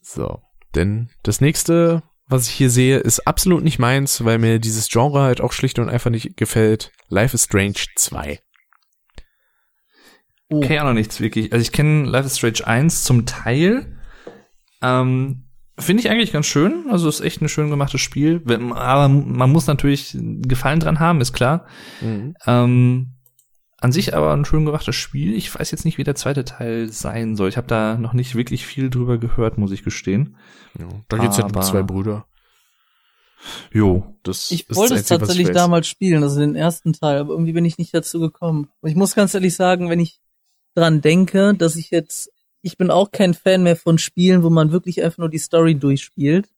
So, 0.00 0.40
denn 0.74 1.10
das 1.22 1.40
nächste, 1.40 2.02
was 2.26 2.48
ich 2.48 2.54
hier 2.54 2.70
sehe, 2.70 2.98
ist 2.98 3.26
absolut 3.26 3.62
nicht 3.62 3.78
meins, 3.78 4.24
weil 4.24 4.38
mir 4.38 4.58
dieses 4.58 4.88
Genre 4.88 5.22
halt 5.22 5.40
auch 5.40 5.52
schlicht 5.52 5.78
und 5.78 5.88
einfach 5.88 6.10
nicht 6.10 6.36
gefällt. 6.36 6.92
Life 7.08 7.34
is 7.34 7.44
Strange 7.44 7.74
2. 7.96 8.40
Oh. 10.50 10.60
Kenne 10.60 10.80
auch 10.82 10.86
noch 10.86 10.94
nichts 10.94 11.20
wirklich. 11.20 11.52
Also 11.52 11.62
ich 11.62 11.72
kenne 11.72 12.04
Life 12.08 12.26
is 12.26 12.38
Strange 12.38 12.66
1 12.66 13.04
zum 13.04 13.26
Teil. 13.26 13.98
Ähm, 14.80 15.47
Finde 15.78 16.02
ich 16.02 16.10
eigentlich 16.10 16.32
ganz 16.32 16.46
schön. 16.46 16.86
Also 16.90 17.08
ist 17.08 17.20
echt 17.20 17.40
ein 17.40 17.48
schön 17.48 17.70
gemachtes 17.70 18.00
Spiel. 18.00 18.42
Aber 18.74 19.08
man 19.08 19.50
muss 19.50 19.66
natürlich 19.66 20.16
Gefallen 20.20 20.80
dran 20.80 20.98
haben, 21.00 21.20
ist 21.20 21.32
klar. 21.32 21.66
Ähm, 22.46 23.14
an 23.80 23.92
sich 23.92 24.14
aber 24.16 24.32
ein 24.32 24.44
schön 24.44 24.64
gemachtes 24.64 24.96
Spiel. 24.96 25.34
Ich 25.34 25.54
weiß 25.56 25.70
jetzt 25.70 25.84
nicht, 25.84 25.96
wie 25.98 26.04
der 26.04 26.16
zweite 26.16 26.44
Teil 26.44 26.88
sein 26.90 27.36
soll. 27.36 27.48
Ich 27.48 27.56
habe 27.56 27.68
da 27.68 27.96
noch 27.96 28.12
nicht 28.12 28.34
wirklich 28.34 28.66
viel 28.66 28.90
drüber 28.90 29.18
gehört, 29.18 29.56
muss 29.56 29.70
ich 29.70 29.84
gestehen. 29.84 30.36
Ja, 30.78 30.88
da 31.08 31.16
geht's 31.18 31.36
ja 31.36 31.44
um 31.44 31.52
Aber- 31.52 31.60
zwei 31.60 31.82
Brüder. 31.82 32.26
Jo. 33.72 34.18
Das 34.24 34.50
Ich 34.50 34.68
ist 34.68 34.76
wollte 34.76 34.94
das 34.94 35.02
es 35.02 35.08
tatsächlich 35.08 35.50
damals 35.50 35.86
spielen, 35.86 36.22
also 36.24 36.40
den 36.40 36.56
ersten 36.56 36.92
Teil, 36.92 37.18
aber 37.20 37.30
irgendwie 37.30 37.52
bin 37.52 37.64
ich 37.64 37.78
nicht 37.78 37.94
dazu 37.94 38.18
gekommen. 38.18 38.68
Und 38.80 38.90
ich 38.90 38.96
muss 38.96 39.14
ganz 39.14 39.32
ehrlich 39.34 39.54
sagen, 39.54 39.88
wenn 39.88 40.00
ich 40.00 40.18
dran 40.74 41.00
denke, 41.00 41.54
dass 41.54 41.76
ich 41.76 41.90
jetzt, 41.90 42.30
ich 42.68 42.76
bin 42.76 42.90
auch 42.90 43.10
kein 43.10 43.32
Fan 43.32 43.62
mehr 43.62 43.76
von 43.76 43.96
Spielen, 43.96 44.42
wo 44.42 44.50
man 44.50 44.72
wirklich 44.72 45.02
einfach 45.02 45.18
nur 45.18 45.30
die 45.30 45.38
Story 45.38 45.74
durchspielt. 45.74 46.50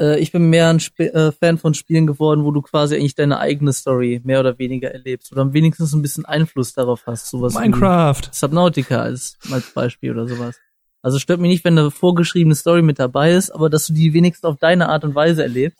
Äh, 0.00 0.18
ich 0.20 0.32
bin 0.32 0.48
mehr 0.48 0.70
ein 0.70 0.78
Sp 0.80 1.12
äh, 1.12 1.32
Fan 1.32 1.58
von 1.58 1.74
Spielen 1.74 2.06
geworden, 2.06 2.44
wo 2.44 2.50
du 2.50 2.62
quasi 2.62 2.96
eigentlich 2.96 3.14
deine 3.14 3.38
eigene 3.38 3.74
Story 3.74 4.22
mehr 4.24 4.40
oder 4.40 4.58
weniger 4.58 4.90
erlebst 4.90 5.30
oder 5.30 5.52
wenigstens 5.52 5.92
ein 5.92 6.00
bisschen 6.00 6.24
Einfluss 6.24 6.72
darauf 6.72 7.06
hast. 7.06 7.28
Sowas 7.28 7.52
Minecraft. 7.52 8.22
Subnautica 8.32 9.02
als, 9.02 9.36
als 9.50 9.70
Beispiel 9.74 10.12
oder 10.12 10.26
sowas. 10.26 10.56
Also 11.02 11.18
stört 11.18 11.40
mich 11.40 11.50
nicht, 11.50 11.64
wenn 11.64 11.78
eine 11.78 11.90
vorgeschriebene 11.90 12.54
Story 12.54 12.80
mit 12.80 12.98
dabei 12.98 13.32
ist, 13.32 13.50
aber 13.50 13.68
dass 13.68 13.88
du 13.88 13.92
die 13.92 14.14
wenigstens 14.14 14.48
auf 14.48 14.56
deine 14.56 14.88
Art 14.88 15.04
und 15.04 15.14
Weise 15.14 15.42
erlebst. 15.42 15.76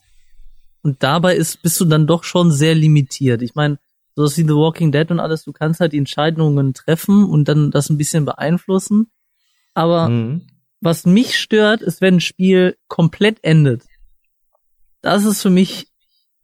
Und 0.83 1.03
dabei 1.03 1.37
ist, 1.37 1.63
bist 1.63 1.81
du 1.81 1.87
dann 1.87 2.07
doch 2.07 2.25
schon 2.25 2.53
sehr 2.53 2.75
limitiert. 2.75 3.41
Ich 3.41 3.55
meine, 3.55 3.79
sowas 4.15 4.37
wie 4.37 4.43
The 4.43 4.49
Walking 4.49 4.93
Dead 4.93 5.11
und 5.11 5.21
alles, 5.21 5.45
du 5.45 5.53
kannst 5.53 5.81
halt 5.81 5.93
die 5.93 5.99
Entscheidungen 5.99 6.75
treffen 6.75 7.25
und 7.25 7.49
dann 7.49 7.71
das 7.71 7.89
ein 7.89 7.97
bisschen 7.97 8.25
beeinflussen. 8.25 9.11
Aber 9.75 10.09
Mhm. 10.09 10.47
was 10.81 11.07
mich 11.07 11.39
stört, 11.39 11.81
ist, 11.83 12.01
wenn 12.01 12.17
ein 12.17 12.21
Spiel 12.21 12.77
komplett 12.89 13.39
endet. 13.43 13.85
Das 15.01 15.25
ist 15.25 15.43
für 15.43 15.51
mich 15.51 15.89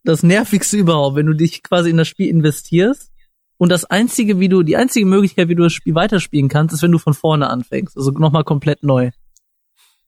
das 0.04 0.22
nervigste 0.22 0.76
überhaupt, 0.76 1.16
wenn 1.16 1.26
du 1.26 1.34
dich 1.34 1.62
quasi 1.62 1.90
in 1.90 1.96
das 1.96 2.08
Spiel 2.08 2.28
investierst 2.28 3.12
und 3.58 3.70
das 3.70 3.84
einzige, 3.84 4.40
wie 4.40 4.48
du, 4.48 4.62
die 4.62 4.76
einzige 4.76 5.06
Möglichkeit, 5.06 5.48
wie 5.48 5.54
du 5.54 5.64
das 5.64 5.72
Spiel 5.72 5.94
weiterspielen 5.94 6.48
kannst, 6.48 6.72
ist, 6.74 6.82
wenn 6.82 6.92
du 6.92 6.98
von 6.98 7.14
vorne 7.14 7.50
anfängst. 7.50 7.96
Also 7.96 8.10
nochmal 8.12 8.44
komplett 8.44 8.82
neu. 8.82 9.10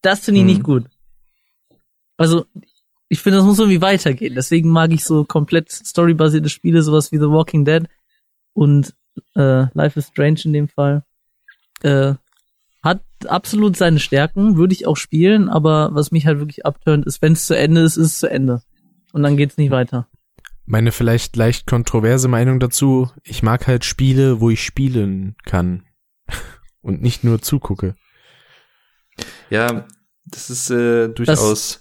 Das 0.02 0.20
finde 0.20 0.40
ich 0.40 0.44
Mhm. 0.46 0.52
nicht 0.52 0.62
gut. 0.62 0.84
Also, 2.16 2.46
ich 3.08 3.20
finde, 3.20 3.38
das 3.38 3.46
muss 3.46 3.58
irgendwie 3.58 3.82
weitergehen. 3.82 4.34
Deswegen 4.34 4.70
mag 4.70 4.92
ich 4.92 5.04
so 5.04 5.24
komplett 5.24 5.70
storybasierte 5.70 6.48
Spiele, 6.48 6.82
sowas 6.82 7.12
wie 7.12 7.16
The 7.18 7.28
Walking 7.28 7.64
Dead 7.64 7.84
und 8.54 8.94
äh, 9.34 9.66
Life 9.74 9.98
is 9.98 10.06
Strange 10.08 10.40
in 10.44 10.52
dem 10.52 10.68
Fall. 10.68 11.04
Äh, 11.82 12.14
absolut 13.26 13.76
seine 13.76 13.98
Stärken, 13.98 14.56
würde 14.56 14.72
ich 14.72 14.86
auch 14.86 14.96
spielen, 14.96 15.48
aber 15.48 15.90
was 15.92 16.10
mich 16.12 16.26
halt 16.26 16.38
wirklich 16.38 16.64
abturnt, 16.66 17.06
ist, 17.06 17.22
wenn 17.22 17.32
es 17.32 17.46
zu 17.46 17.56
Ende 17.56 17.82
ist, 17.82 17.96
ist 17.96 18.06
es 18.06 18.18
zu 18.18 18.30
Ende. 18.30 18.62
Und 19.12 19.22
dann 19.22 19.36
geht's 19.36 19.56
nicht 19.56 19.70
weiter. 19.70 20.06
Meine 20.66 20.92
vielleicht 20.92 21.34
leicht 21.36 21.66
kontroverse 21.66 22.28
Meinung 22.28 22.60
dazu, 22.60 23.10
ich 23.24 23.42
mag 23.42 23.66
halt 23.66 23.84
Spiele, 23.84 24.40
wo 24.40 24.50
ich 24.50 24.64
spielen 24.64 25.34
kann 25.44 25.82
und 26.80 27.02
nicht 27.02 27.24
nur 27.24 27.42
zugucke. 27.42 27.96
Ja, 29.50 29.86
das 30.26 30.50
ist 30.50 30.70
äh, 30.70 31.08
durchaus 31.08 31.80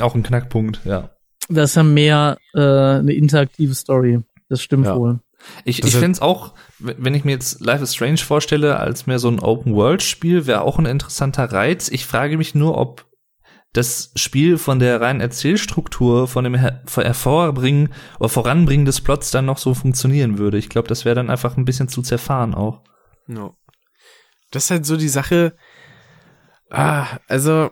auch 0.00 0.14
ein 0.14 0.22
Knackpunkt, 0.22 0.80
ja. 0.84 1.10
Das 1.50 1.70
ist 1.70 1.76
ja 1.76 1.82
mehr 1.82 2.36
äh, 2.54 2.60
eine 2.60 3.12
interaktive 3.12 3.74
Story. 3.74 4.20
Das 4.48 4.62
stimmt 4.62 4.86
Ja. 4.86 4.96
wohl. 4.96 5.20
Ich, 5.64 5.80
Das 5.80 5.88
ich 5.90 5.94
ist- 5.94 6.00
find's 6.00 6.20
auch, 6.20 6.54
wenn 6.78 7.14
ich 7.14 7.24
mir 7.24 7.32
jetzt 7.32 7.60
Life 7.60 7.82
is 7.82 7.94
Strange 7.94 8.18
vorstelle, 8.18 8.78
als 8.78 9.06
mehr 9.06 9.18
so 9.18 9.28
ein 9.28 9.40
Open-World-Spiel, 9.40 10.46
wäre 10.46 10.62
auch 10.62 10.78
ein 10.78 10.86
interessanter 10.86 11.52
Reiz. 11.52 11.88
Ich 11.88 12.06
frage 12.06 12.36
mich 12.36 12.54
nur, 12.54 12.76
ob 12.76 13.06
das 13.72 14.12
Spiel 14.16 14.56
von 14.58 14.78
der 14.78 15.00
reinen 15.00 15.20
Erzählstruktur, 15.20 16.26
von 16.26 16.42
dem 16.44 16.54
Her 16.54 16.82
Hervorbringen 16.92 17.92
oder 18.18 18.30
Voranbringen 18.30 18.86
des 18.86 19.00
Plots 19.02 19.30
dann 19.30 19.44
noch 19.44 19.58
so 19.58 19.74
funktionieren 19.74 20.38
würde. 20.38 20.56
Ich 20.58 20.68
glaube, 20.70 20.88
das 20.88 21.04
wäre 21.04 21.14
dann 21.14 21.30
einfach 21.30 21.56
ein 21.56 21.64
bisschen 21.66 21.88
zu 21.88 22.02
zerfahren 22.02 22.54
auch. 22.54 22.82
No. 23.26 23.56
Das 24.50 24.64
ist 24.64 24.70
halt 24.70 24.86
so 24.86 24.96
die 24.96 25.08
Sache. 25.10 25.54
Ah, 26.70 27.06
also 27.28 27.70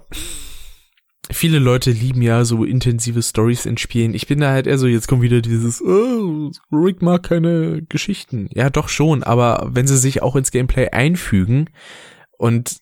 viele 1.30 1.58
Leute 1.58 1.90
lieben 1.90 2.22
ja 2.22 2.44
so 2.44 2.64
intensive 2.64 3.22
Stories 3.22 3.66
in 3.66 3.76
Spielen. 3.76 4.14
Ich 4.14 4.26
bin 4.26 4.40
da 4.40 4.50
halt 4.50 4.66
eher 4.66 4.78
so, 4.78 4.86
jetzt 4.86 5.08
kommt 5.08 5.22
wieder 5.22 5.40
dieses, 5.40 5.82
oh, 5.82 6.50
Rick 6.72 7.02
mag 7.02 7.22
keine 7.22 7.82
Geschichten. 7.82 8.48
Ja, 8.52 8.70
doch 8.70 8.88
schon, 8.88 9.22
aber 9.22 9.68
wenn 9.72 9.86
sie 9.86 9.96
sich 9.96 10.22
auch 10.22 10.36
ins 10.36 10.50
Gameplay 10.50 10.88
einfügen 10.88 11.70
und 12.38 12.78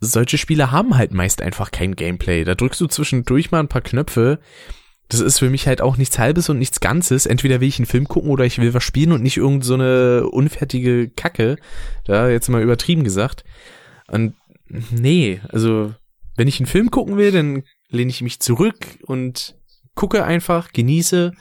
solche 0.00 0.38
Spiele 0.38 0.70
haben 0.70 0.96
halt 0.96 1.12
meist 1.12 1.42
einfach 1.42 1.70
kein 1.70 1.96
Gameplay. 1.96 2.44
Da 2.44 2.54
drückst 2.54 2.80
du 2.80 2.86
zwischendurch 2.86 3.50
mal 3.50 3.60
ein 3.60 3.68
paar 3.68 3.82
Knöpfe. 3.82 4.38
Das 5.08 5.20
ist 5.20 5.38
für 5.38 5.50
mich 5.50 5.66
halt 5.66 5.80
auch 5.80 5.96
nichts 5.96 6.18
Halbes 6.18 6.48
und 6.48 6.58
nichts 6.58 6.80
Ganzes. 6.80 7.26
Entweder 7.26 7.60
will 7.60 7.68
ich 7.68 7.78
einen 7.78 7.86
Film 7.86 8.06
gucken 8.06 8.30
oder 8.30 8.44
ich 8.44 8.58
will 8.58 8.74
was 8.74 8.84
spielen 8.84 9.12
und 9.12 9.22
nicht 9.22 9.38
irgend 9.38 9.64
so 9.64 9.74
eine 9.74 10.28
unfertige 10.28 11.08
Kacke. 11.08 11.56
Da 12.04 12.28
jetzt 12.28 12.48
mal 12.48 12.62
übertrieben 12.62 13.04
gesagt. 13.04 13.44
Und 14.06 14.34
nee, 14.68 15.40
also 15.48 15.94
wenn 16.38 16.48
ich 16.48 16.60
einen 16.60 16.66
Film 16.66 16.90
gucken 16.90 17.16
will, 17.16 17.32
dann 17.32 17.64
lehne 17.90 18.10
ich 18.10 18.22
mich 18.22 18.40
zurück 18.40 18.78
und 19.02 19.56
gucke 19.94 20.24
einfach, 20.24 20.72
genieße 20.72 21.32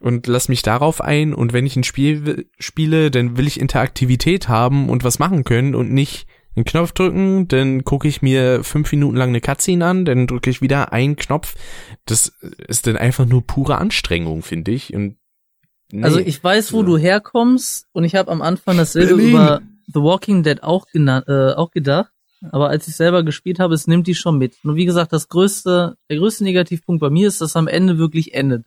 und 0.00 0.26
lass 0.26 0.48
mich 0.48 0.62
darauf 0.62 1.00
ein. 1.00 1.34
Und 1.34 1.52
wenn 1.52 1.66
ich 1.66 1.76
ein 1.76 1.84
Spiel 1.84 2.48
spiele, 2.58 3.10
dann 3.10 3.36
will 3.36 3.46
ich 3.46 3.60
Interaktivität 3.60 4.48
haben 4.48 4.88
und 4.88 5.04
was 5.04 5.18
machen 5.18 5.44
können 5.44 5.74
und 5.74 5.92
nicht 5.92 6.26
einen 6.56 6.64
Knopf 6.64 6.92
drücken, 6.92 7.48
dann 7.48 7.84
gucke 7.84 8.08
ich 8.08 8.22
mir 8.22 8.62
fünf 8.64 8.90
Minuten 8.92 9.16
lang 9.16 9.28
eine 9.28 9.40
Cutscene 9.40 9.84
an, 9.84 10.04
dann 10.04 10.26
drücke 10.26 10.50
ich 10.50 10.62
wieder 10.62 10.92
einen 10.92 11.16
Knopf. 11.16 11.54
Das 12.06 12.32
ist 12.68 12.86
dann 12.86 12.96
einfach 12.96 13.26
nur 13.26 13.46
pure 13.46 13.76
Anstrengung, 13.76 14.42
finde 14.42 14.70
ich. 14.70 14.94
Und 14.94 15.16
nee. 15.92 16.02
Also 16.04 16.18
ich 16.20 16.42
weiß, 16.42 16.72
wo 16.72 16.80
Ja. 16.80 16.86
du 16.86 16.96
herkommst 16.96 17.88
und 17.92 18.04
ich 18.04 18.14
habe 18.14 18.30
am 18.30 18.40
Anfang 18.40 18.76
dasselbe 18.78 19.16
Berlin. 19.16 19.30
über 19.32 19.60
The 19.92 20.00
Walking 20.00 20.42
Dead 20.44 20.62
auch, 20.62 20.86
äh, 20.94 21.52
auch 21.54 21.70
gedacht. 21.72 22.10
Aber 22.52 22.68
als 22.68 22.86
ich 22.88 22.96
selber 22.96 23.22
gespielt 23.22 23.58
habe, 23.58 23.74
es 23.74 23.86
nimmt 23.86 24.06
die 24.06 24.14
schon 24.14 24.38
mit. 24.38 24.56
Nur 24.64 24.76
wie 24.76 24.84
gesagt, 24.84 25.12
das 25.12 25.28
größte, 25.28 25.96
der 26.10 26.16
größte 26.18 26.44
Negativpunkt 26.44 27.00
bei 27.00 27.10
mir 27.10 27.28
ist, 27.28 27.40
dass 27.40 27.56
am 27.56 27.68
Ende 27.68 27.98
wirklich 27.98 28.34
endet. 28.34 28.66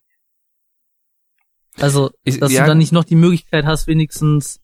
Also, 1.80 2.12
Ich- 2.24 2.40
dass 2.40 2.52
ja. 2.52 2.62
du 2.64 2.70
dann 2.70 2.78
nicht 2.80 2.92
noch 2.92 3.04
die 3.04 3.16
Möglichkeit 3.16 3.66
hast, 3.66 3.88
wenigstens 3.88 4.60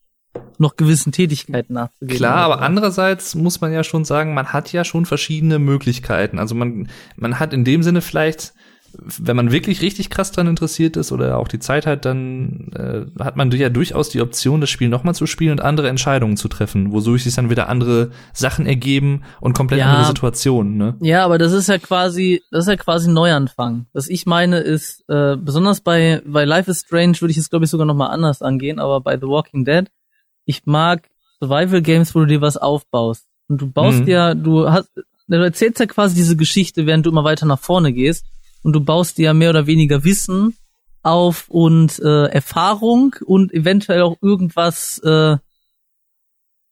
noch 0.57 0.75
gewissen 0.77 1.11
Tätigkeiten 1.11 1.73
nachzugehen. 1.73 2.17
Klar, 2.17 2.37
aber 2.37 2.61
andererseits 2.61 3.35
muss 3.35 3.61
man 3.61 3.71
ja 3.71 3.83
schon 3.83 4.03
sagen, 4.03 4.33
man 4.33 4.51
hat 4.51 4.71
ja 4.73 4.83
schon 4.83 5.05
verschiedene 5.05 5.59
Möglichkeiten. 5.59 6.39
Also 6.39 6.55
man, 6.55 6.89
man 7.15 7.39
hat 7.39 7.53
in 7.53 7.63
dem 7.63 7.83
Sinne 7.83 8.01
vielleicht, 8.01 8.53
wenn 8.97 9.35
man 9.35 9.51
wirklich 9.51 9.81
richtig 9.81 10.09
krass 10.09 10.31
dran 10.31 10.47
interessiert 10.47 10.97
ist 10.97 11.11
oder 11.11 11.37
auch 11.37 11.47
die 11.47 11.59
Zeit 11.59 11.85
hat, 11.85 12.05
dann 12.05 12.71
äh, 12.75 13.23
hat 13.23 13.35
man 13.35 13.49
ja 13.51 13.69
durchaus 13.69 14.09
die 14.09 14.21
Option, 14.21 14.61
das 14.61 14.69
Spiel 14.69 14.89
nochmal 14.89 15.15
zu 15.15 15.25
spielen 15.25 15.51
und 15.53 15.61
andere 15.61 15.89
Entscheidungen 15.89 16.37
zu 16.37 16.47
treffen, 16.47 16.91
wodurch 16.91 17.23
sich 17.23 17.35
dann 17.35 17.49
wieder 17.49 17.69
andere 17.69 18.11
Sachen 18.33 18.65
ergeben 18.65 19.23
und 19.41 19.53
komplett 19.53 19.79
Ja. 19.79 19.91
andere 19.91 20.05
Situationen. 20.05 20.77
Ne? 20.77 20.95
Ja, 21.01 21.25
aber 21.25 21.37
das 21.37 21.51
ist 21.53 21.67
ja 21.69 21.77
quasi, 21.77 22.43
das 22.51 22.65
ist 22.65 22.69
ja 22.69 22.75
quasi 22.77 23.09
Neuanfang. 23.09 23.87
Was 23.93 24.07
ich 24.09 24.25
meine 24.25 24.59
ist, 24.59 25.03
äh, 25.09 25.35
besonders 25.37 25.81
bei, 25.81 26.21
bei 26.25 26.45
Life 26.45 26.69
is 26.69 26.81
Strange 26.81 27.19
würde 27.21 27.31
ich 27.31 27.37
es 27.37 27.49
glaube 27.49 27.65
ich 27.65 27.71
sogar 27.71 27.85
nochmal 27.85 28.11
anders 28.11 28.41
angehen, 28.41 28.79
aber 28.79 29.01
bei 29.01 29.15
The 29.17 29.27
Walking 29.27 29.65
Dead, 29.65 29.85
ich 30.45 30.65
mag 30.65 31.09
Survival 31.39 31.81
Games, 31.81 32.13
wo 32.15 32.19
du 32.19 32.27
dir 32.27 32.41
was 32.41 32.57
aufbaust. 32.57 33.25
Und 33.49 33.61
du 33.61 33.71
baust 33.71 34.01
Mhm. 34.01 34.05
dir, 34.05 34.35
du 34.35 34.69
hast, 34.69 34.89
du 35.27 35.35
erzählst 35.37 35.79
ja 35.79 35.85
quasi 35.85 36.15
diese 36.15 36.37
Geschichte, 36.37 36.85
während 36.85 37.05
du 37.05 37.09
immer 37.09 37.23
weiter 37.23 37.45
nach 37.45 37.59
vorne 37.59 37.91
gehst. 37.91 38.25
Und 38.63 38.73
du 38.73 38.79
baust 38.81 39.17
dir 39.17 39.25
ja 39.25 39.33
mehr 39.33 39.49
oder 39.49 39.67
weniger 39.67 40.03
Wissen 40.03 40.55
auf 41.01 41.49
und 41.49 41.99
äh, 41.99 42.25
Erfahrung 42.27 43.15
und 43.25 43.53
eventuell 43.53 44.01
auch 44.01 44.17
irgendwas, 44.21 44.99
äh, 44.99 45.37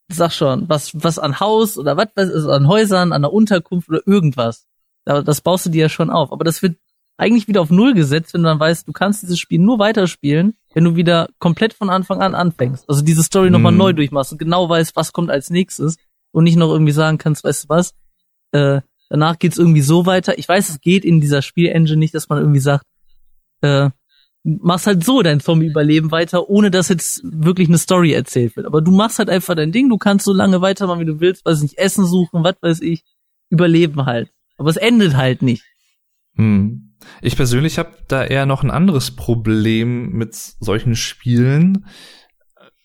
sag 0.08 0.32
schon, 0.32 0.68
was, 0.68 0.90
was 1.02 1.18
an 1.18 1.40
Haus 1.40 1.78
oder 1.78 1.96
was, 1.96 2.08
was 2.14 2.28
ist 2.28 2.46
an 2.46 2.66
Häusern, 2.68 3.12
an 3.12 3.22
der 3.22 3.32
Unterkunft 3.32 3.88
oder 3.88 4.00
irgendwas. 4.06 4.66
Da- 5.04 5.22
Das 5.22 5.40
baust 5.40 5.66
du 5.66 5.70
dir 5.70 5.82
ja 5.82 5.88
schon 5.88 6.10
auf. 6.10 6.32
Aber 6.32 6.44
das 6.44 6.62
wird 6.62 6.76
eigentlich 7.18 7.46
wieder 7.48 7.60
auf 7.60 7.70
Null 7.70 7.94
gesetzt, 7.94 8.34
wenn 8.34 8.42
du 8.42 8.48
dann 8.48 8.58
weißt, 8.60 8.88
du 8.88 8.92
kannst 8.92 9.22
dieses 9.22 9.38
Spiel 9.38 9.60
nur 9.60 9.78
weiterspielen, 9.78 10.56
wenn 10.74 10.84
du 10.84 10.96
wieder 10.96 11.28
komplett 11.38 11.72
von 11.74 11.90
Anfang 11.90 12.20
an 12.22 12.34
anfängst. 12.34 12.88
Also 12.88 13.02
diese 13.02 13.22
Story 13.22 13.50
nochmal 13.50 13.72
Mhm. 13.72 13.78
neu 13.78 13.92
durchmachst 13.92 14.32
und 14.32 14.38
genau 14.38 14.68
weißt, 14.68 14.96
was 14.96 15.12
kommt 15.12 15.30
als 15.30 15.50
nächstes 15.50 15.96
und 16.32 16.44
nicht 16.44 16.56
noch 16.56 16.70
irgendwie 16.70 16.92
sagen 16.92 17.18
kannst, 17.18 17.44
weißt 17.44 17.64
du 17.64 17.68
was, 17.68 17.94
äh, 18.52 18.80
danach 19.12 19.38
geht's 19.38 19.58
irgendwie 19.58 19.82
so 19.82 20.06
weiter. 20.06 20.38
Ich 20.38 20.48
weiß, 20.48 20.70
es 20.70 20.80
geht 20.80 21.04
in 21.04 21.20
dieser 21.20 21.42
Spielengine 21.42 21.98
nicht, 21.98 22.14
dass 22.14 22.30
man 22.30 22.38
irgendwie 22.38 22.60
sagt, 22.60 22.86
äh, 23.60 23.90
machst 24.42 24.86
halt 24.86 25.04
so 25.04 25.20
dein 25.20 25.38
Zombie-Überleben 25.38 26.10
weiter, 26.10 26.48
ohne 26.48 26.70
dass 26.70 26.88
jetzt 26.88 27.20
wirklich 27.22 27.68
eine 27.68 27.76
Story 27.76 28.12
erzählt 28.12 28.56
wird. 28.56 28.66
Aber 28.66 28.80
du 28.80 28.90
machst 28.90 29.18
halt 29.18 29.28
einfach 29.28 29.54
dein 29.54 29.70
Ding, 29.70 29.90
du 29.90 29.98
kannst 29.98 30.24
so 30.24 30.32
lange 30.32 30.62
weitermachen, 30.62 31.00
wie 31.00 31.04
du 31.04 31.20
willst, 31.20 31.44
weiß 31.44 31.60
nicht, 31.60 31.76
Essen 31.76 32.06
suchen, 32.06 32.42
was 32.42 32.56
weiß 32.62 32.80
ich, 32.80 33.04
überleben 33.50 34.06
halt. 34.06 34.30
Aber 34.56 34.70
es 34.70 34.78
endet 34.78 35.14
halt 35.14 35.42
nicht. 35.42 35.62
Hm. 36.36 36.94
Ich 37.20 37.36
persönlich 37.36 37.78
habe 37.78 37.92
da 38.08 38.24
eher 38.24 38.46
noch 38.46 38.62
ein 38.62 38.70
anderes 38.70 39.10
Problem 39.10 40.12
mit 40.12 40.34
solchen 40.34 40.96
Spielen, 40.96 41.84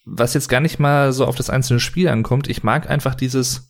was 0.03 0.33
jetzt 0.33 0.49
gar 0.49 0.59
nicht 0.59 0.77
mal 0.77 1.13
so 1.13 1.25
auf 1.25 1.37
das 1.37 1.49
einzelne 1.49 1.79
Spiel 1.79 2.09
ankommt. 2.09 2.49
Ich 2.49 2.63
mag 2.63 2.89
einfach 2.89 3.15
dieses 3.15 3.66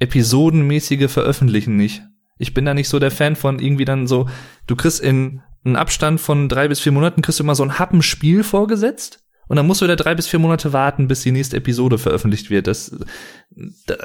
episodenmäßige 0.00 1.10
Veröffentlichen 1.10 1.76
nicht. 1.76 2.02
Ich 2.38 2.54
bin 2.54 2.64
da 2.64 2.74
nicht 2.74 2.88
so 2.88 2.98
der 2.98 3.10
Fan 3.10 3.36
von 3.36 3.58
irgendwie 3.58 3.84
dann 3.84 4.06
so, 4.06 4.28
du 4.66 4.74
kriegst 4.74 5.00
in 5.00 5.42
einen 5.64 5.76
Abstand 5.76 6.20
von 6.20 6.48
drei 6.48 6.68
bis 6.68 6.80
vier 6.80 6.92
Monaten 6.92 7.22
kriegst 7.22 7.38
du 7.38 7.44
immer 7.44 7.54
so 7.54 7.62
ein 7.62 7.78
Happenspiel 7.78 8.42
vorgesetzt 8.42 9.22
und 9.50 9.56
dann 9.56 9.66
musst 9.66 9.80
du 9.80 9.84
wieder 9.84 9.96
drei 9.96 10.14
bis 10.14 10.28
vier 10.28 10.38
Monate 10.38 10.72
warten, 10.72 11.08
bis 11.08 11.22
die 11.22 11.32
nächste 11.32 11.56
Episode 11.56 11.98
veröffentlicht 11.98 12.50
wird. 12.50 12.66
Das, 12.66 12.96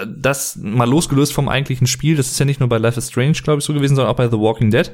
das 0.06 0.58
mal 0.58 0.90
losgelöst 0.90 1.34
vom 1.34 1.48
eigentlichen 1.48 1.88
Spiel, 1.88 2.18
das 2.18 2.32
ist 2.32 2.40
ja 2.40 2.46
nicht 2.46 2.60
nur 2.60 2.68
bei 2.68 2.80
Life 2.80 2.98
is 2.98 3.10
Strange, 3.10 3.38
glaube 3.44 3.60
ich, 3.60 3.66
so 3.66 3.74
gewesen, 3.74 3.96
sondern 3.96 4.12
auch 4.12 4.18
bei 4.18 4.28
The 4.28 4.40
Walking 4.40 4.72
Dead. 4.72 4.92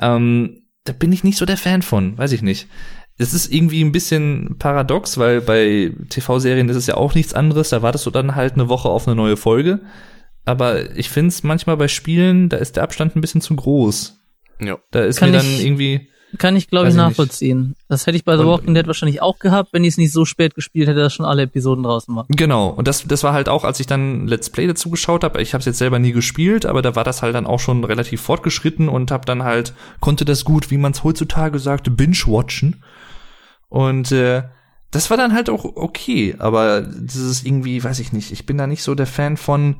Ähm, 0.00 0.64
da 0.82 0.92
bin 0.92 1.12
ich 1.12 1.22
nicht 1.22 1.38
so 1.38 1.46
der 1.46 1.56
Fan 1.56 1.82
von, 1.82 2.18
weiß 2.18 2.32
ich 2.32 2.42
nicht. 2.42 2.66
Es 3.18 3.34
ist 3.34 3.52
irgendwie 3.52 3.84
ein 3.84 3.92
bisschen 3.92 4.56
paradox, 4.58 5.16
weil 5.16 5.40
bei 5.40 5.92
TV-Serien 6.08 6.68
ist 6.68 6.76
es 6.76 6.86
ja 6.86 6.96
auch 6.96 7.14
nichts 7.14 7.32
anderes. 7.32 7.68
Da 7.68 7.80
wartest 7.80 8.04
du 8.06 8.10
dann 8.10 8.34
halt 8.34 8.54
eine 8.54 8.68
Woche 8.68 8.88
auf 8.88 9.06
eine 9.06 9.14
neue 9.14 9.36
Folge. 9.36 9.80
Aber 10.48 10.96
ich 10.96 11.10
finde 11.10 11.28
es 11.28 11.42
manchmal 11.42 11.76
bei 11.76 11.88
Spielen, 11.88 12.48
da 12.48 12.56
ist 12.56 12.76
der 12.76 12.82
Abstand 12.82 13.14
ein 13.14 13.20
bisschen 13.20 13.40
zu 13.42 13.54
groß. 13.54 14.18
Ja. 14.60 14.78
Da 14.90 15.04
ist 15.04 15.18
Kann 15.18 15.30
mir 15.30 15.36
dann 15.38 15.46
ich- 15.46 15.64
irgendwie, 15.64 16.08
Kann 16.38 16.56
ich, 16.56 16.68
glaube 16.68 16.86
ich, 16.88 16.94
ich 16.94 16.96
nicht. 16.96 17.04
nachvollziehen. 17.06 17.74
Das 17.88 18.06
hätte 18.06 18.16
ich 18.16 18.24
bei 18.24 18.34
The 18.36 18.42
Und- 18.44 18.48
Walking 18.48 18.74
Dead 18.74 18.86
wahrscheinlich 18.86 19.20
auch 19.20 19.38
gehabt, 19.38 19.72
wenn 19.72 19.84
ich 19.84 19.90
es 19.94 19.98
nicht 19.98 20.10
so 20.12 20.24
spät 20.24 20.54
gespielt 20.54 20.88
hätte, 20.88 21.00
dass 21.00 21.12
schon 21.12 21.26
alle 21.26 21.42
Episoden 21.42 21.84
draußen 21.84 22.14
waren. 22.16 22.26
Genau, 22.30 22.68
und 22.68 22.88
das, 22.88 23.04
das 23.06 23.22
war 23.24 23.34
halt 23.34 23.48
auch, 23.50 23.64
als 23.64 23.78
ich 23.80 23.86
dann 23.86 24.26
Let's 24.26 24.48
Play 24.50 24.66
dazu 24.66 24.88
geschaut 24.90 25.22
habe. 25.22 25.40
Ich 25.42 25.52
habe 25.52 25.60
es 25.60 25.66
jetzt 25.66 25.78
selber 25.78 25.98
nie 25.98 26.12
gespielt, 26.12 26.64
aber 26.66 26.80
da 26.82 26.96
war 26.96 27.04
das 27.04 27.20
halt 27.22 27.34
dann 27.34 27.46
auch 27.46 27.60
schon 27.60 27.84
relativ 27.84 28.20
fortgeschritten 28.22 28.88
und 28.88 29.10
habe 29.10 29.26
dann 29.26 29.42
halt, 29.42 29.74
konnte 30.00 30.24
das 30.24 30.44
gut, 30.46 30.70
wie 30.70 30.78
man 30.78 30.92
es 30.92 31.04
heutzutage 31.04 31.58
sagt, 31.58 31.94
binge-watchen. 31.94 32.82
Und 33.68 34.12
äh, 34.12 34.44
das 34.90 35.10
war 35.10 35.16
dann 35.18 35.34
halt 35.34 35.50
auch 35.50 35.64
okay, 35.64 36.34
aber 36.38 36.80
das 36.80 37.16
ist 37.16 37.44
irgendwie, 37.46 37.84
weiß 37.84 37.98
ich 38.00 38.12
nicht, 38.14 38.32
ich 38.32 38.46
bin 38.46 38.56
da 38.56 38.66
nicht 38.66 38.82
so 38.82 38.94
der 38.94 39.06
Fan 39.06 39.36
von, 39.36 39.76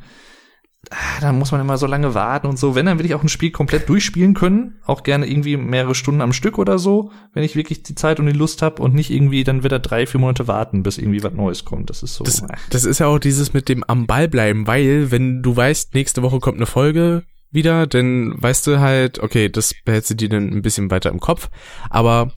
da 1.20 1.32
muss 1.32 1.52
man 1.52 1.60
immer 1.60 1.76
so 1.76 1.86
lange 1.86 2.14
warten 2.14 2.46
und 2.46 2.58
so. 2.58 2.74
Wenn, 2.74 2.86
dann 2.86 2.98
will 2.98 3.06
ich 3.06 3.14
auch 3.14 3.22
ein 3.22 3.28
Spiel 3.28 3.50
komplett 3.50 3.88
durchspielen 3.88 4.34
können. 4.34 4.76
Auch 4.86 5.02
gerne 5.02 5.26
irgendwie 5.26 5.56
mehrere 5.56 5.94
Stunden 5.94 6.20
am 6.20 6.32
Stück 6.32 6.56
oder 6.56 6.78
so, 6.78 7.10
wenn 7.34 7.42
ich 7.42 7.56
wirklich 7.56 7.82
die 7.82 7.94
Zeit 7.94 8.20
und 8.20 8.26
die 8.26 8.32
Lust 8.32 8.62
habe 8.62 8.82
und 8.82 8.94
nicht 8.94 9.10
irgendwie 9.10 9.44
dann 9.44 9.64
wieder 9.64 9.80
drei, 9.80 10.06
vier 10.06 10.20
Monate 10.20 10.46
warten, 10.46 10.82
bis 10.82 10.98
irgendwie 10.98 11.22
was 11.22 11.32
Neues 11.32 11.64
kommt. 11.64 11.90
Das 11.90 12.02
ist 12.02 12.14
so. 12.14 12.24
Das, 12.24 12.42
das 12.70 12.84
ist 12.84 13.00
ja 13.00 13.06
auch 13.06 13.18
dieses 13.18 13.52
mit 13.52 13.68
dem 13.68 13.84
am 13.84 14.06
Ball 14.06 14.28
bleiben, 14.28 14.66
weil 14.66 15.10
wenn 15.10 15.42
du 15.42 15.56
weißt, 15.56 15.94
nächste 15.94 16.22
Woche 16.22 16.38
kommt 16.38 16.58
eine 16.58 16.66
Folge 16.66 17.24
wieder, 17.50 17.86
dann 17.86 18.40
weißt 18.40 18.66
du 18.66 18.78
halt, 18.78 19.18
okay, 19.18 19.48
das 19.48 19.74
behältst 19.84 20.10
du 20.10 20.14
dir 20.14 20.28
dann 20.28 20.48
ein 20.48 20.62
bisschen 20.62 20.90
weiter 20.90 21.10
im 21.10 21.20
Kopf. 21.20 21.50
Aber 21.90 22.32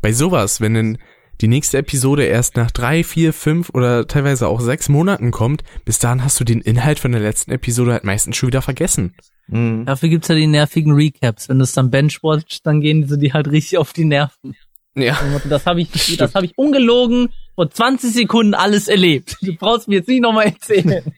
bei 0.00 0.12
sowas, 0.12 0.60
wenn 0.60 0.74
dann 0.74 0.98
die 1.40 1.48
nächste 1.48 1.78
Episode 1.78 2.24
erst 2.24 2.56
nach 2.56 2.70
drei, 2.70 3.02
vier, 3.02 3.32
fünf 3.32 3.70
oder 3.70 4.06
teilweise 4.06 4.48
auch 4.48 4.60
sechs 4.60 4.88
Monaten 4.88 5.30
kommt, 5.30 5.62
bis 5.84 5.98
dahin 5.98 6.22
hast 6.22 6.38
du 6.38 6.44
den 6.44 6.60
Inhalt 6.60 6.98
von 6.98 7.12
der 7.12 7.20
letzten 7.20 7.50
Episode 7.50 7.92
halt 7.92 8.04
meistens 8.04 8.36
schon 8.36 8.48
wieder 8.48 8.62
vergessen. 8.62 9.14
Mhm. 9.48 9.86
Dafür 9.86 10.08
gibt's 10.08 10.28
ja 10.28 10.34
die 10.34 10.46
nervigen 10.46 10.92
Recaps. 10.92 11.48
Wenn 11.48 11.58
du 11.58 11.64
es 11.64 11.72
dann 11.72 11.90
benchwatcht, 11.90 12.66
dann 12.66 12.80
gehen 12.80 13.08
sie 13.08 13.18
die 13.18 13.32
halt 13.32 13.48
richtig 13.48 13.78
auf 13.78 13.92
die 13.92 14.04
Nerven. 14.04 14.54
Ja. 14.94 15.18
Das 15.48 15.66
habe 15.66 15.80
ich, 15.80 16.16
das 16.16 16.34
habe 16.34 16.46
ich 16.46 16.58
ungelogen 16.58 17.28
vor 17.54 17.70
20 17.70 18.12
Sekunden 18.12 18.54
alles 18.54 18.88
erlebt. 18.88 19.36
Du 19.40 19.54
brauchst 19.54 19.88
mir 19.88 19.96
jetzt 19.96 20.08
nicht 20.08 20.22
nochmal 20.22 20.46
erzählen. 20.46 21.02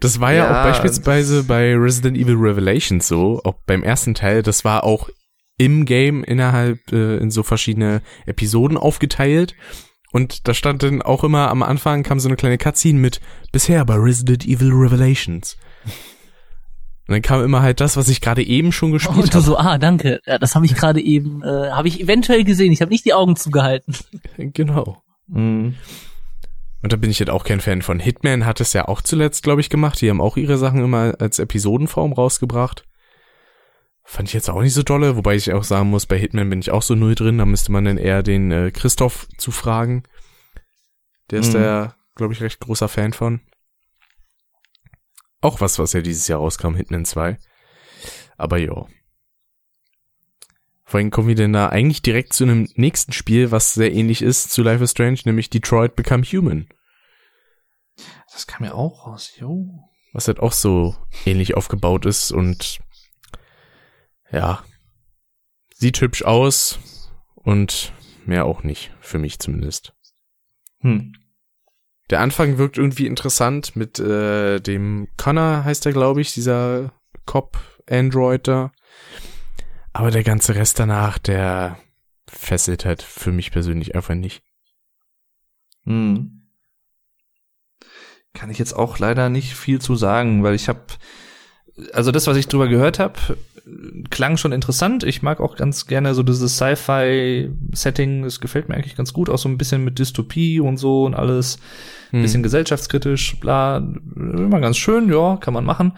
Das 0.00 0.18
war 0.18 0.32
ja, 0.32 0.46
Ja, 0.46 0.48
auch 0.48 0.64
beispielsweise 0.64 1.44
bei 1.44 1.72
Resident 1.76 2.16
Evil 2.16 2.34
Revelations 2.34 3.06
so, 3.06 3.40
auch 3.44 3.54
beim 3.66 3.84
ersten 3.84 4.14
Teil, 4.14 4.42
das 4.42 4.64
war 4.64 4.82
auch 4.82 5.10
im 5.58 5.84
Game 5.84 6.24
innerhalb 6.24 6.92
äh, 6.92 7.16
in 7.18 7.30
so 7.30 7.42
verschiedene 7.42 8.02
Episoden 8.26 8.76
aufgeteilt. 8.76 9.54
Und 10.12 10.48
da 10.48 10.54
stand 10.54 10.82
dann 10.82 11.02
auch 11.02 11.24
immer 11.24 11.50
am 11.50 11.62
Anfang 11.62 12.02
kam 12.02 12.20
so 12.20 12.28
eine 12.28 12.36
kleine 12.36 12.58
Cutscene 12.58 12.98
mit 12.98 13.20
bisher 13.52 13.84
bei 13.84 13.94
Resident 13.94 14.46
Evil 14.46 14.72
Revelations. 14.72 15.56
Und 17.08 17.12
dann 17.12 17.22
kam 17.22 17.44
immer 17.44 17.62
halt 17.62 17.80
das, 17.80 17.96
was 17.96 18.08
ich 18.08 18.20
gerade 18.20 18.42
eben 18.42 18.72
schon 18.72 18.90
gespielt 18.92 19.16
Und 19.16 19.28
du 19.28 19.34
habe. 19.34 19.44
so, 19.44 19.56
ah, 19.56 19.78
danke. 19.78 20.20
Ja, 20.26 20.38
das 20.38 20.54
habe 20.54 20.66
ich 20.66 20.74
gerade 20.74 21.00
eben, 21.00 21.42
äh, 21.42 21.70
habe 21.70 21.86
ich 21.86 22.00
eventuell 22.00 22.42
gesehen. 22.44 22.72
Ich 22.72 22.80
habe 22.80 22.90
nicht 22.90 23.04
die 23.04 23.14
Augen 23.14 23.36
zugehalten. 23.36 23.94
Genau. 24.38 25.02
Mhm. 25.28 25.74
Und 26.82 26.92
da 26.92 26.96
bin 26.96 27.10
ich 27.10 27.18
jetzt 27.18 27.30
auch 27.30 27.44
kein 27.44 27.60
Fan 27.60 27.82
von. 27.82 28.00
Hitman 28.00 28.46
hat 28.46 28.60
es 28.60 28.72
ja 28.72 28.86
auch 28.86 29.02
zuletzt, 29.02 29.42
glaube 29.42 29.60
ich, 29.60 29.70
gemacht. 29.70 30.00
Die 30.00 30.08
haben 30.08 30.20
auch 30.20 30.36
ihre 30.36 30.56
Sachen 30.56 30.82
immer 30.84 31.14
als 31.18 31.38
Episodenform 31.38 32.12
rausgebracht. 32.12 32.85
Fand 34.08 34.28
ich 34.28 34.34
jetzt 34.34 34.48
auch 34.48 34.62
nicht 34.62 34.72
so 34.74 34.82
dolle, 34.84 35.16
wobei 35.16 35.34
ich 35.34 35.52
auch 35.52 35.64
sagen 35.64 35.90
muss, 35.90 36.06
bei 36.06 36.16
Hitman 36.16 36.48
bin 36.48 36.60
ich 36.60 36.70
auch 36.70 36.82
so 36.82 36.94
null 36.94 37.16
drin. 37.16 37.38
Da 37.38 37.44
müsste 37.44 37.72
man 37.72 37.84
dann 37.84 37.98
eher 37.98 38.22
den 38.22 38.52
äh, 38.52 38.70
Christoph 38.70 39.26
zu 39.36 39.50
fragen. 39.50 40.04
Der 41.30 41.40
ist 41.40 41.48
Mhm. 41.48 41.52
da 41.54 41.60
ja, 41.60 41.96
glaube 42.14 42.32
ich, 42.32 42.40
recht 42.40 42.60
großer 42.60 42.88
Fan 42.88 43.12
von. 43.12 43.40
Auch 45.40 45.60
was, 45.60 45.78
was 45.78 45.92
ja 45.92 46.00
dieses 46.02 46.28
Jahr 46.28 46.38
rauskam, 46.38 46.74
Hitman 46.76 47.04
2. 47.04 47.36
Aber 48.36 48.58
jo. 48.58 48.88
Vorhin 50.84 51.10
kommen 51.10 51.26
wir 51.26 51.34
denn 51.34 51.52
da 51.52 51.68
eigentlich 51.68 52.00
direkt 52.00 52.32
zu 52.32 52.44
einem 52.44 52.68
nächsten 52.76 53.12
Spiel, 53.12 53.50
was 53.50 53.74
sehr 53.74 53.92
ähnlich 53.92 54.22
ist 54.22 54.52
zu 54.52 54.62
Life 54.62 54.84
is 54.84 54.92
Strange, 54.92 55.18
nämlich 55.24 55.50
Detroit 55.50 55.96
Become 55.96 56.22
Human. 56.22 56.68
Das 58.32 58.46
kam 58.46 58.64
ja 58.64 58.72
auch 58.74 59.06
raus. 59.08 59.32
Jo. 59.36 59.66
Was 60.12 60.28
halt 60.28 60.38
auch 60.38 60.52
so 60.52 60.96
ähnlich 61.24 61.56
aufgebaut 61.56 62.06
ist 62.06 62.30
und 62.30 62.78
ja, 64.30 64.62
sieht 65.74 66.00
hübsch 66.00 66.22
aus 66.22 66.78
und 67.34 67.92
mehr 68.24 68.44
auch 68.44 68.62
nicht, 68.62 68.92
für 69.00 69.18
mich 69.18 69.38
zumindest. 69.38 69.94
Hm. 70.80 71.14
Der 72.10 72.20
Anfang 72.20 72.58
wirkt 72.58 72.78
irgendwie 72.78 73.06
interessant 73.06 73.74
mit 73.74 73.98
äh, 73.98 74.60
dem 74.60 75.08
Connor, 75.16 75.64
heißt 75.64 75.86
er, 75.86 75.92
glaube 75.92 76.20
ich, 76.20 76.32
dieser 76.32 76.92
Cop-Android 77.24 78.46
da. 78.46 78.72
Aber 79.92 80.10
der 80.10 80.22
ganze 80.22 80.54
Rest 80.54 80.78
danach, 80.78 81.18
der 81.18 81.78
fesselt 82.28 82.84
halt 82.84 83.02
für 83.02 83.32
mich 83.32 83.50
persönlich 83.50 83.94
einfach 83.94 84.14
nicht. 84.14 84.42
Hm. 85.84 86.48
Kann 88.34 88.50
ich 88.50 88.58
jetzt 88.58 88.74
auch 88.74 88.98
leider 88.98 89.28
nicht 89.28 89.54
viel 89.54 89.80
zu 89.80 89.96
sagen, 89.96 90.42
weil 90.42 90.54
ich 90.54 90.68
habe, 90.68 90.84
also 91.92 92.12
das, 92.12 92.26
was 92.26 92.36
ich 92.36 92.46
drüber 92.46 92.68
gehört 92.68 92.98
habe, 92.98 93.36
klang 94.10 94.36
schon 94.36 94.52
interessant. 94.52 95.02
Ich 95.02 95.22
mag 95.22 95.40
auch 95.40 95.56
ganz 95.56 95.86
gerne 95.86 96.14
so 96.14 96.22
dieses 96.22 96.56
Sci-Fi-Setting. 96.56 98.22
Das 98.22 98.40
gefällt 98.40 98.68
mir 98.68 98.76
eigentlich 98.76 98.96
ganz 98.96 99.12
gut, 99.12 99.28
auch 99.28 99.38
so 99.38 99.48
ein 99.48 99.58
bisschen 99.58 99.84
mit 99.84 99.98
Dystopie 99.98 100.60
und 100.60 100.76
so 100.76 101.04
und 101.04 101.14
alles. 101.14 101.58
Hm. 102.10 102.22
Bisschen 102.22 102.42
gesellschaftskritisch, 102.42 103.40
bla. 103.40 103.78
Immer 103.78 104.60
ganz 104.60 104.76
schön, 104.76 105.08
ja, 105.10 105.36
kann 105.36 105.54
man 105.54 105.64
machen. 105.64 105.92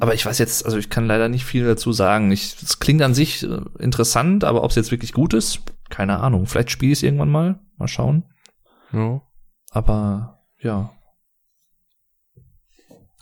Aber 0.00 0.14
ich 0.14 0.24
weiß 0.24 0.38
jetzt, 0.38 0.64
also 0.64 0.78
ich 0.78 0.90
kann 0.90 1.06
leider 1.06 1.28
nicht 1.28 1.44
viel 1.44 1.64
dazu 1.64 1.92
sagen. 1.92 2.30
Ich, 2.30 2.62
es 2.62 2.78
klingt 2.78 3.02
an 3.02 3.14
sich 3.14 3.42
äh, 3.42 3.60
interessant, 3.78 4.44
aber 4.44 4.62
ob 4.62 4.70
es 4.70 4.76
jetzt 4.76 4.92
wirklich 4.92 5.12
gut 5.12 5.34
ist, 5.34 5.60
keine 5.88 6.20
Ahnung. 6.20 6.46
Vielleicht 6.46 6.70
spiele 6.70 6.92
ich 6.92 6.98
es 6.98 7.02
irgendwann 7.02 7.30
mal. 7.30 7.58
Mal 7.76 7.88
schauen. 7.88 8.24
Ja. 8.92 9.22
Aber 9.70 10.44
ja. 10.60 10.92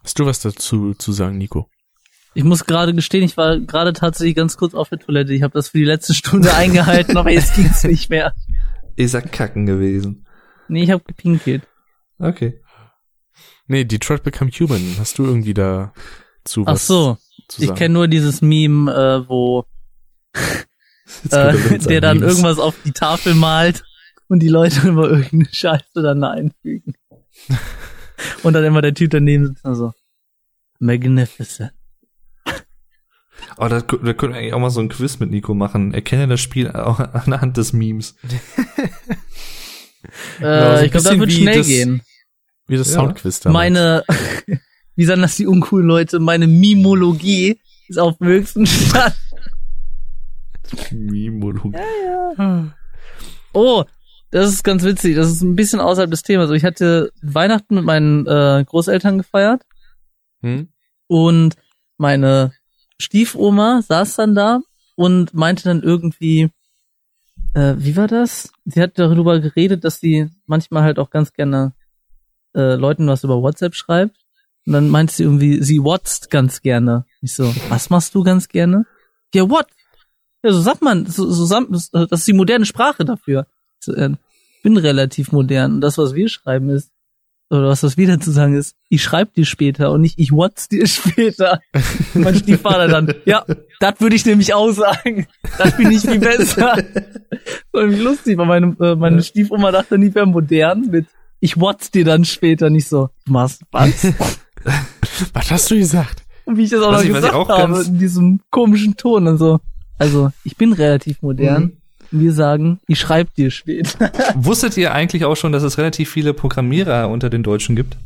Hast 0.02 0.18
du 0.18 0.26
was 0.26 0.40
dazu 0.40 0.94
zu 0.94 1.12
sagen, 1.12 1.38
Nico? 1.38 1.68
Ich 2.36 2.44
muss 2.44 2.66
gerade 2.66 2.92
gestehen, 2.92 3.24
ich 3.24 3.38
war 3.38 3.58
gerade 3.58 3.94
tatsächlich 3.94 4.36
ganz 4.36 4.58
kurz 4.58 4.74
auf 4.74 4.90
der 4.90 4.98
Toilette. 4.98 5.32
Ich 5.32 5.42
habe 5.42 5.54
das 5.54 5.70
für 5.70 5.78
die 5.78 5.84
letzte 5.84 6.12
Stunde 6.12 6.52
eingehalten, 6.54 7.16
aber 7.16 7.30
jetzt 7.30 7.54
ging's 7.54 7.82
nicht 7.82 8.10
mehr. 8.10 8.34
Ist 8.94 9.14
er 9.14 9.22
kacken 9.22 9.64
gewesen. 9.64 10.26
Nee, 10.68 10.82
ich 10.82 10.90
habe 10.90 11.02
gepinkelt. 11.02 11.66
Okay. 12.18 12.60
Nee, 13.68 13.86
Detroit 13.86 14.22
Become 14.22 14.50
Human. 14.50 14.96
Hast 14.98 15.18
du 15.18 15.24
irgendwie 15.24 15.54
da 15.54 15.94
zu 16.44 16.64
Ach 16.66 16.74
was 16.74 16.86
so, 16.86 17.16
zu 17.48 17.62
ich 17.62 17.74
kenne 17.74 17.94
nur 17.94 18.06
dieses 18.06 18.42
Meme, 18.42 18.92
äh, 18.92 19.26
wo 19.30 19.64
äh, 21.30 21.78
der 21.78 22.02
dann 22.02 22.18
Memes. 22.18 22.34
irgendwas 22.34 22.58
auf 22.58 22.76
die 22.84 22.92
Tafel 22.92 23.34
malt 23.34 23.82
und 24.28 24.40
die 24.40 24.50
Leute 24.50 24.80
immer 24.88 25.08
irgendeine 25.08 25.48
Scheiße 25.50 26.02
dann 26.02 26.20
da 26.20 26.32
einfügen. 26.32 26.92
und 28.42 28.52
dann 28.52 28.64
immer 28.64 28.82
der 28.82 28.92
Typ 28.92 29.10
daneben 29.10 29.46
sitzt 29.46 29.64
und 29.64 29.74
so, 29.74 29.92
magnificent. 30.80 31.72
Oh, 33.58 33.68
da, 33.68 33.80
da 33.80 34.12
können 34.12 34.32
wir 34.34 34.38
eigentlich 34.40 34.52
auch 34.52 34.58
mal 34.60 34.70
so 34.70 34.80
ein 34.80 34.88
Quiz 34.88 35.18
mit 35.18 35.30
Nico 35.30 35.54
machen. 35.54 35.94
Erkenne 35.94 36.28
das 36.28 36.40
Spiel 36.40 36.70
auch 36.72 36.98
anhand 37.00 37.56
des 37.56 37.72
Memes. 37.72 38.16
Äh, 40.38 40.40
so 40.40 40.46
ein 40.46 40.84
ich 40.84 40.90
glaube, 40.92 41.04
das 41.08 41.18
wird 41.18 41.32
schnell 41.32 41.58
das- 41.58 41.66
gehen. 41.66 42.02
Wie 42.68 42.76
das 42.76 42.88
Ja. 42.88 42.94
Soundquiz 43.00 43.40
damals. 43.40 43.54
Meine, 43.54 44.04
wie 44.96 45.04
sagen 45.04 45.22
das 45.22 45.34
die 45.36 45.46
uncoolen 45.46 45.86
Leute, 45.86 46.20
meine 46.20 46.46
Mimologie 46.46 47.58
ist 47.88 47.98
auf 47.98 48.16
dem 48.18 48.28
höchsten 48.28 48.66
Stand. 48.66 49.14
Mimologie. 50.92 51.76
Oh, 53.52 53.84
das 54.30 54.50
ist 54.52 54.62
ganz 54.64 54.82
witzig. 54.84 55.16
Das 55.16 55.28
ist 55.30 55.42
ein 55.42 55.56
bisschen 55.56 55.80
außerhalb 55.80 56.10
des 56.10 56.22
Themas. 56.22 56.42
Also 56.44 56.54
ich 56.54 56.64
hatte 56.64 57.12
Weihnachten 57.22 57.76
mit 57.76 57.84
meinen 57.84 58.26
äh, 58.26 58.64
Großeltern 58.64 59.18
gefeiert 59.18 59.62
Hm? 60.42 60.68
und 61.08 61.54
meine 61.98 62.52
Stiefoma 62.98 63.82
saß 63.82 64.16
dann 64.16 64.34
da 64.34 64.60
und 64.94 65.34
meinte 65.34 65.64
dann 65.64 65.82
irgendwie, 65.82 66.50
äh, 67.54 67.74
wie 67.78 67.96
war 67.96 68.08
das? 68.08 68.52
Sie 68.64 68.80
hat 68.80 68.98
darüber 68.98 69.40
geredet, 69.40 69.84
dass 69.84 70.00
sie 70.00 70.30
manchmal 70.46 70.82
halt 70.82 70.98
auch 70.98 71.10
ganz 71.10 71.32
gerne 71.32 71.72
äh, 72.54 72.74
Leuten 72.74 73.06
was 73.06 73.24
über 73.24 73.42
WhatsApp 73.42 73.74
schreibt. 73.74 74.16
Und 74.66 74.72
dann 74.72 74.88
meinte 74.88 75.14
sie 75.14 75.22
irgendwie, 75.22 75.62
sie 75.62 75.82
watzt 75.82 76.30
ganz 76.30 76.60
gerne. 76.60 77.04
Ich 77.22 77.34
so, 77.34 77.54
was 77.68 77.88
machst 77.90 78.14
du 78.14 78.24
ganz 78.24 78.48
gerne? 78.48 78.84
Ja, 79.32 79.48
what? 79.48 79.66
Ja, 80.42 80.52
so 80.52 80.60
sagt 80.60 80.82
man, 80.82 81.06
so, 81.06 81.30
so, 81.30 81.46
das 81.70 81.90
das 81.90 82.20
ist 82.20 82.28
die 82.28 82.32
moderne 82.32 82.66
Sprache 82.66 83.04
dafür. 83.04 83.46
Ich 83.80 83.86
so, 83.86 83.94
äh, 83.94 84.10
bin 84.62 84.76
relativ 84.76 85.30
modern. 85.30 85.74
Und 85.74 85.80
das, 85.82 85.98
was 85.98 86.14
wir 86.14 86.28
schreiben, 86.28 86.70
ist, 86.70 86.90
oder 87.50 87.68
was 87.68 87.80
das 87.82 87.96
wir 87.96 88.06
dazu 88.08 88.30
sagen 88.32 88.54
ist, 88.56 88.74
ich 88.88 89.02
schreib 89.02 89.34
dir 89.34 89.44
später 89.46 89.92
und 89.92 90.00
nicht 90.00 90.18
ich 90.18 90.32
watz 90.32 90.68
dir 90.68 90.86
später. 90.88 91.60
Mein 92.14 92.34
Stiefvater 92.34 92.88
dann, 92.88 93.14
ja, 93.24 93.44
das 93.80 94.00
würde 94.00 94.16
ich 94.16 94.26
nämlich 94.26 94.52
auch 94.54 94.70
sagen. 94.72 95.26
Das 95.58 95.76
bin 95.76 95.90
ich 95.92 96.00
viel 96.00 96.18
besser. 96.18 96.76
Das 96.76 97.04
war 97.72 97.82
irgendwie 97.82 98.02
lustig, 98.02 98.38
weil 98.38 98.46
meine, 98.46 98.76
äh, 98.80 98.94
meine 98.96 99.22
Stiefoma 99.22 99.70
dachte 99.72 99.98
nie, 99.98 100.14
wäre 100.14 100.26
modern 100.26 100.82
mit 100.90 101.06
ich 101.38 101.60
watz 101.60 101.90
dir 101.90 102.04
dann 102.04 102.24
später 102.24 102.70
nicht 102.70 102.88
so. 102.88 103.10
Du 103.26 103.32
machst 103.32 103.62
was? 103.70 104.06
Was 105.34 105.50
hast 105.50 105.70
du 105.70 105.76
gesagt? 105.76 106.22
Und 106.44 106.56
wie 106.56 106.64
ich 106.64 106.70
das 106.70 106.80
auch 106.82 106.92
Was 106.92 107.00
noch 107.02 107.04
ich- 107.08 107.10
was 107.14 107.20
gesagt 107.22 107.34
auch 107.34 107.48
habe, 107.48 107.82
in 107.82 107.98
diesem 107.98 108.40
komischen 108.50 108.96
Ton 108.96 109.26
und 109.28 109.38
so. 109.38 109.60
Also, 109.98 110.30
ich 110.44 110.56
bin 110.56 110.72
relativ 110.72 111.22
modern. 111.22 111.62
Mhm. 111.62 111.76
Wir 112.10 112.32
sagen, 112.32 112.80
ich 112.86 112.98
schreib 113.00 113.34
dir 113.34 113.50
später. 113.50 114.10
Wusstet 114.34 114.76
ihr 114.76 114.92
eigentlich 114.92 115.24
auch 115.24 115.36
schon, 115.36 115.52
dass 115.52 115.62
es 115.62 115.78
relativ 115.78 116.10
viele 116.10 116.34
Programmierer 116.34 117.08
unter 117.08 117.30
den 117.30 117.42
Deutschen 117.42 117.74
gibt? 117.76 117.96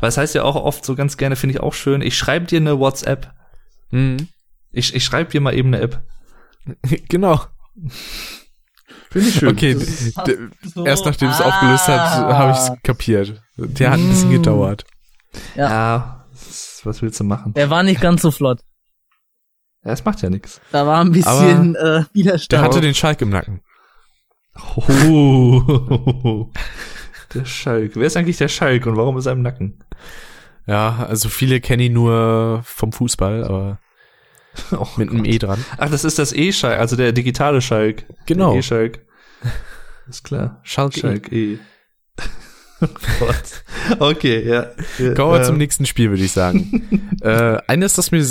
Weil 0.00 0.08
es 0.08 0.16
heißt 0.16 0.34
ja 0.34 0.42
auch 0.44 0.56
oft 0.56 0.84
so 0.84 0.94
ganz 0.94 1.16
gerne, 1.16 1.36
finde 1.36 1.54
ich 1.56 1.60
auch 1.60 1.74
schön, 1.74 2.02
ich 2.02 2.16
schreibe 2.16 2.46
dir 2.46 2.58
eine 2.60 2.78
WhatsApp. 2.78 3.32
Hm. 3.90 4.28
Ich, 4.72 4.94
ich 4.94 5.04
schreibe 5.04 5.30
dir 5.30 5.40
mal 5.40 5.54
eben 5.54 5.68
eine 5.74 5.80
App. 5.82 6.02
Genau. 7.08 7.40
Finde 9.10 9.28
ich 9.28 9.34
schön. 9.36 9.48
Okay, 9.50 9.74
d- 9.74 10.38
erst 10.84 11.04
nachdem 11.06 11.28
es 11.28 11.40
aufgelöst 11.40 11.86
hat, 11.88 12.00
Ah. 12.00 12.36
habe 12.38 12.52
ich 12.52 12.58
es 12.58 12.70
kapiert. 12.82 13.40
Der 13.56 13.90
hat 13.90 13.98
ein 13.98 14.08
bisschen 14.08 14.30
Mm. 14.30 14.32
gedauert. 14.32 14.84
Ja. 15.54 15.68
Ja, 15.70 16.26
was 16.32 16.80
was 16.84 17.02
willst 17.02 17.20
du 17.20 17.24
machen? 17.24 17.52
Er 17.54 17.70
war 17.70 17.82
nicht 17.82 18.00
ganz 18.00 18.22
so 18.22 18.30
flott. 18.30 18.60
Ja, 19.84 19.92
es 19.92 20.04
macht 20.04 20.22
ja 20.22 20.30
nichts. 20.30 20.60
Da 20.72 20.86
war 20.86 21.00
ein 21.00 21.12
bisschen 21.12 21.74
äh, 21.76 21.78
Der 21.78 22.06
Widerstand. 22.12 22.64
hatte 22.64 22.80
den 22.80 22.94
Schalk 22.94 23.20
im 23.20 23.30
Nacken. 23.30 23.60
Oh. 24.76 26.50
Der 27.34 27.44
Schalk. 27.44 27.96
Wer 27.96 28.06
ist 28.06 28.16
eigentlich 28.16 28.36
der 28.36 28.48
Schalk 28.48 28.86
und 28.86 28.96
warum 28.96 29.18
ist 29.18 29.26
er 29.26 29.32
im 29.32 29.42
Nacken? 29.42 29.82
Ja, 30.66 31.04
also 31.08 31.28
viele 31.28 31.60
kennen 31.60 31.82
ihn 31.82 31.92
nur 31.92 32.62
vom 32.64 32.92
Fußball, 32.92 33.44
aber 33.44 33.78
Oh 34.70 34.86
mit 34.96 35.10
einem 35.10 35.24
E 35.24 35.38
dran. 35.38 35.64
Ach, 35.78 35.90
das 35.90 36.04
ist 36.04 36.18
das 36.18 36.32
E-Schalk, 36.32 36.78
also 36.78 36.94
der 36.96 37.12
digitale 37.12 37.60
Schalk. 37.60 38.04
Genau. 38.26 38.50
Der 38.50 38.60
E-Schalk. 38.60 39.00
Ist 40.08 40.22
klar. 40.22 40.60
Schalk, 40.62 40.94
Schalk 40.94 41.32
E. 41.32 41.58
Oh 42.80 42.88
Gott. 43.20 44.00
Okay, 44.00 44.46
ja. 44.46 44.66
ja 44.98 45.14
Kommen 45.14 45.32
wir 45.32 45.38
ähm, 45.38 45.44
zum 45.44 45.56
nächsten 45.56 45.86
Spiel, 45.86 46.10
würde 46.10 46.24
ich 46.24 46.32
sagen. 46.32 47.16
äh, 47.22 47.56
eines, 47.66 47.94
das 47.94 48.10
mir 48.10 48.22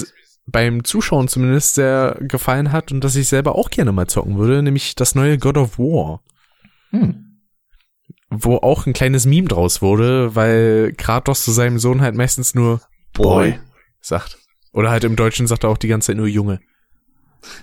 beim 0.45 0.83
Zuschauen 0.83 1.27
zumindest 1.27 1.75
sehr 1.75 2.17
gefallen 2.21 2.71
hat 2.71 2.91
und 2.91 3.03
das 3.03 3.15
ich 3.15 3.27
selber 3.27 3.55
auch 3.55 3.69
gerne 3.69 3.91
mal 3.91 4.07
zocken 4.07 4.37
würde, 4.37 4.61
nämlich 4.61 4.95
das 4.95 5.15
neue 5.15 5.37
God 5.37 5.57
of 5.57 5.79
War. 5.79 6.21
Hm. 6.91 7.39
Wo 8.29 8.57
auch 8.57 8.85
ein 8.85 8.93
kleines 8.93 9.25
Meme 9.25 9.47
draus 9.47 9.81
wurde, 9.81 10.35
weil 10.35 10.93
Kratos 10.97 11.43
zu 11.43 11.51
seinem 11.51 11.79
Sohn 11.79 12.01
halt 12.01 12.15
meistens 12.15 12.55
nur 12.55 12.81
Boy 13.13 13.59
sagt. 14.01 14.37
Oder 14.73 14.89
halt 14.89 15.03
im 15.03 15.15
Deutschen 15.15 15.47
sagt 15.47 15.63
er 15.63 15.69
auch 15.69 15.77
die 15.77 15.87
ganze 15.87 16.07
Zeit 16.07 16.17
nur 16.17 16.27
Junge. 16.27 16.59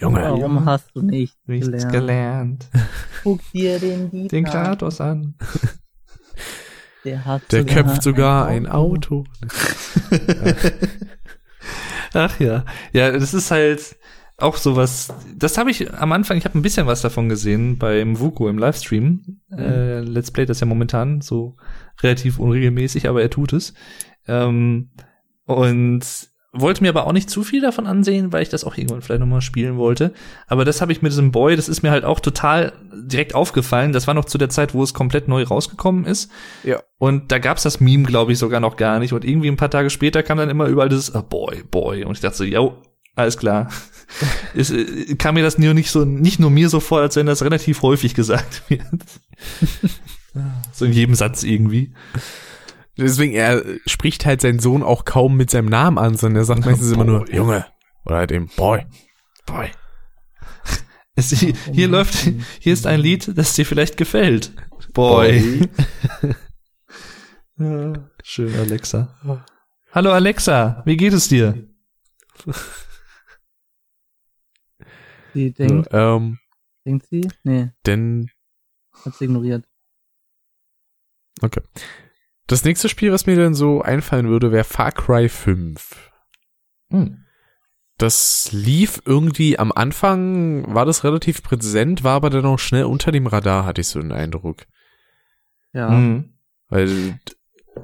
Junge. 0.01 0.23
Warum 0.23 0.65
hast 0.65 0.91
du 0.95 1.03
nicht 1.03 1.37
Nichts 1.47 1.67
gelernt? 1.67 1.93
gelernt. 1.93 2.69
Guck 3.25 3.41
dir 3.53 3.79
den 3.79 4.11
Dieter 4.11 4.29
Den. 4.29 4.45
Kratos 4.45 5.01
an. 5.01 5.35
Der 7.05 7.25
hat 7.25 7.51
Der 7.51 7.63
sogar 7.63 7.75
köpft 7.75 8.03
sogar 8.03 8.47
ein 8.47 8.67
Auto. 8.67 9.25
Ach 12.15 12.39
ja. 12.41 12.65
Ja, 12.93 13.13
das 13.13 13.35
ist 13.35 13.51
halt 13.51 13.97
auch 14.37 14.57
sowas. 14.57 15.13
Das 15.37 15.59
habe 15.59 15.71
ich 15.71 15.93
am 15.93 16.13
Anfang, 16.13 16.39
ich 16.39 16.45
habe 16.45 16.59
ein 16.59 16.63
bisschen 16.63 16.87
was 16.87 17.03
davon 17.03 17.29
gesehen 17.29 17.79
beim 17.79 18.19
Vuko 18.19 18.49
im 18.49 18.59
Livestream. 18.59 19.41
Äh, 19.51 20.01
Let's 20.01 20.31
Play 20.31 20.47
das 20.47 20.61
ja 20.61 20.67
momentan 20.67 21.21
so 21.21 21.57
relativ 22.03 22.39
unregelmäßig, 22.39 23.09
aber 23.09 23.23
er 23.23 23.31
tut 23.31 23.53
es. 23.53 23.75
Ähm, 24.27 24.91
und 25.45 26.30
wollte 26.53 26.83
mir 26.83 26.89
aber 26.89 27.07
auch 27.07 27.13
nicht 27.13 27.31
zu 27.31 27.45
viel 27.45 27.61
davon 27.61 27.87
ansehen, 27.87 28.33
weil 28.33 28.43
ich 28.43 28.49
das 28.49 28.65
auch 28.65 28.77
irgendwann 28.77 29.03
vielleicht 29.03 29.21
nochmal 29.21 29.41
spielen 29.41 29.77
wollte. 29.77 30.13
Aber 30.49 30.65
das 30.65 30.81
habe 30.81 30.91
ich 30.91 31.01
mit 31.01 31.13
diesem 31.13 31.31
Boy, 31.31 31.55
das 31.55 31.69
ist 31.69 31.83
mir 31.83 31.93
halt 31.93 32.05
auch 32.05 32.19
total 32.19 32.73
direkt 32.93 33.35
aufgefallen. 33.35 33.93
Das 33.93 34.09
war 34.09 34.15
noch 34.15 34.25
zu 34.25 34.37
der 34.37 34.49
Zeit, 34.49 34.75
wo 34.75 34.83
es 34.83 34.93
komplett 34.93 35.29
neu 35.29 35.45
rausgekommen 35.45 36.05
ist. 36.05 36.31
Ja. 36.65 36.83
Und 36.99 37.31
da 37.31 37.39
gab's 37.39 37.63
das 37.63 37.81
Meme, 37.81 38.05
glaube 38.05 38.33
ich, 38.33 38.39
sogar 38.39 38.61
noch 38.61 38.77
gar 38.77 38.99
nicht. 38.99 39.13
Und 39.13 39.25
irgendwie 39.25 39.49
ein 39.49 39.57
paar 39.57 39.71
Tage 39.71 39.91
später 39.91 40.23
kam 40.25 40.39
dann 40.39 40.51
immer 40.51 40.67
überall 40.67 40.89
dieses 40.89 41.15
oh, 41.15 41.23
Boy, 41.23 41.63
Boy. 41.71 42.05
Und 42.05 42.15
ich 42.15 42.21
dachte 42.21 42.39
so, 42.39 42.45
yo, 42.45 42.83
alles 43.15 43.37
klar. 43.37 43.69
es, 44.57 44.71
äh, 44.71 45.15
kam 45.17 45.35
mir 45.35 45.45
das 45.45 45.57
nur 45.57 45.75
nicht 45.75 45.91
so, 45.91 46.05
nicht 46.05 46.41
nur 46.41 46.51
mir 46.51 46.69
so 46.69 46.81
vor, 46.81 47.01
als 47.01 47.15
wenn 47.15 47.27
das 47.27 47.45
relativ 47.45 47.83
häufig 47.83 48.15
gesagt 48.15 48.69
wird. 48.69 48.83
so 50.73 50.85
in 50.85 50.93
jedem 50.93 51.15
Satz 51.15 51.45
irgendwie. 51.45 51.93
Deswegen, 53.01 53.33
er 53.33 53.65
spricht 53.87 54.27
halt 54.27 54.41
seinen 54.41 54.59
Sohn 54.59 54.83
auch 54.83 55.05
kaum 55.05 55.37
mit 55.37 55.51
seinem 55.51 55.69
Namen 55.69 55.99
an, 55.99 56.17
sondern 56.17 56.43
er 56.43 56.45
sagt 56.45 56.65
meistens 56.67 56.93
immer 56.93 57.05
nur 57.05 57.29
Junge. 57.33 57.67
Oder 58.05 58.17
halt 58.17 58.33
eben 58.33 58.49
Boy. 58.57 58.87
Boy. 59.47 59.71
Es, 61.17 61.31
hier, 61.31 61.55
hier 61.73 61.89
läuft, 61.89 62.15
hier 62.61 62.73
ist 62.73 62.87
ein 62.87 63.01
Lied, 63.01 63.37
das 63.37 63.55
dir 63.55 63.67
vielleicht 63.67 63.97
gefällt. 63.97 64.53
Boy. 64.93 65.69
Ja, 67.59 67.93
schön, 68.23 68.55
Alexa. 68.55 69.45
Hallo 69.93 70.13
Alexa, 70.13 70.83
wie 70.87 70.97
geht 70.97 71.13
es 71.13 71.29
dir? 71.29 71.69
Sie 75.35 75.53
denkt, 75.53 75.89
Ähm, 75.93 76.39
denkt 76.87 77.07
sie? 77.11 77.29
Nee, 77.45 77.71
denn 77.85 78.31
hat 79.05 79.15
sie 79.15 79.27
ignoriert. 79.27 79.67
Okay. 81.43 81.61
Das 82.51 82.65
nächste 82.65 82.89
Spiel, 82.89 83.13
was 83.13 83.27
mir 83.27 83.37
dann 83.37 83.55
so 83.55 83.81
einfallen 83.83 84.29
würde, 84.29 84.51
wäre 84.51 84.65
Far 84.65 84.91
Cry 84.93 85.29
5. 85.29 86.11
Hm. 86.91 87.25
Das 87.97 88.49
lief 88.53 89.01
irgendwie 89.05 89.59
am 89.59 89.73
Anfang, 89.73 90.75
war 90.75 90.85
das 90.87 91.05
relativ 91.05 91.43
präsent, 91.43 92.03
war 92.03 92.15
aber 92.15 92.31
dann 92.31 92.47
auch 92.47 92.59
schnell 92.59 92.85
unter 92.85 93.13
dem 93.13 93.27
Radar, 93.27 93.65
hatte 93.67 93.83
ich 93.83 93.89
so 93.89 94.01
den 94.01 94.11
Eindruck. 94.13 94.67
Ja. 95.73 95.91
Mhm. 95.91 96.33
Weil, 96.69 97.21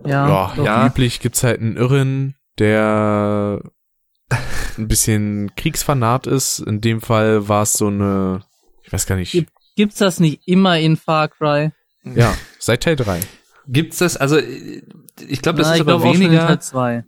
Ja, 0.05 0.27
ja, 0.29 0.53
doch. 0.57 0.65
ja. 0.65 0.87
üblich 0.87 1.21
gibt's 1.21 1.43
halt 1.45 1.61
einen 1.61 1.77
Irren, 1.77 2.35
der 2.59 3.61
ein 4.79 4.89
bisschen 4.89 5.53
kriegsfanat 5.55 6.27
ist. 6.27 6.59
In 6.61 6.81
dem 6.81 7.01
Fall 7.01 7.49
war 7.49 7.63
es 7.63 7.75
so 7.75 7.87
eine, 7.89 8.43
ich 8.83 8.93
weiß 8.93 9.07
gar 9.07 9.17
nicht, 9.17 9.33
Gibt- 9.33 9.53
Gibt's 9.77 9.99
das 9.99 10.19
nicht 10.19 10.49
immer 10.49 10.79
in 10.79 10.97
Far 10.97 11.29
Cry? 11.29 11.71
ja, 12.03 12.35
seit 12.59 12.83
Teil 12.83 12.97
3. 12.97 13.21
Gibt's 13.69 13.99
das, 13.99 14.17
also 14.17 14.37
äh, 14.37 14.83
ich 15.29 15.43
glaube, 15.43 15.59
das 15.59 15.69
Na, 15.69 15.75
ist 15.75 15.81
ich 15.81 15.89
aber 15.89 15.99
glaub 15.99 16.11
auch 16.11 16.15
schon 16.15 16.23
in 16.23 16.31
weniger. 16.31 16.47
Teil 16.47 16.61
2. 16.61 17.05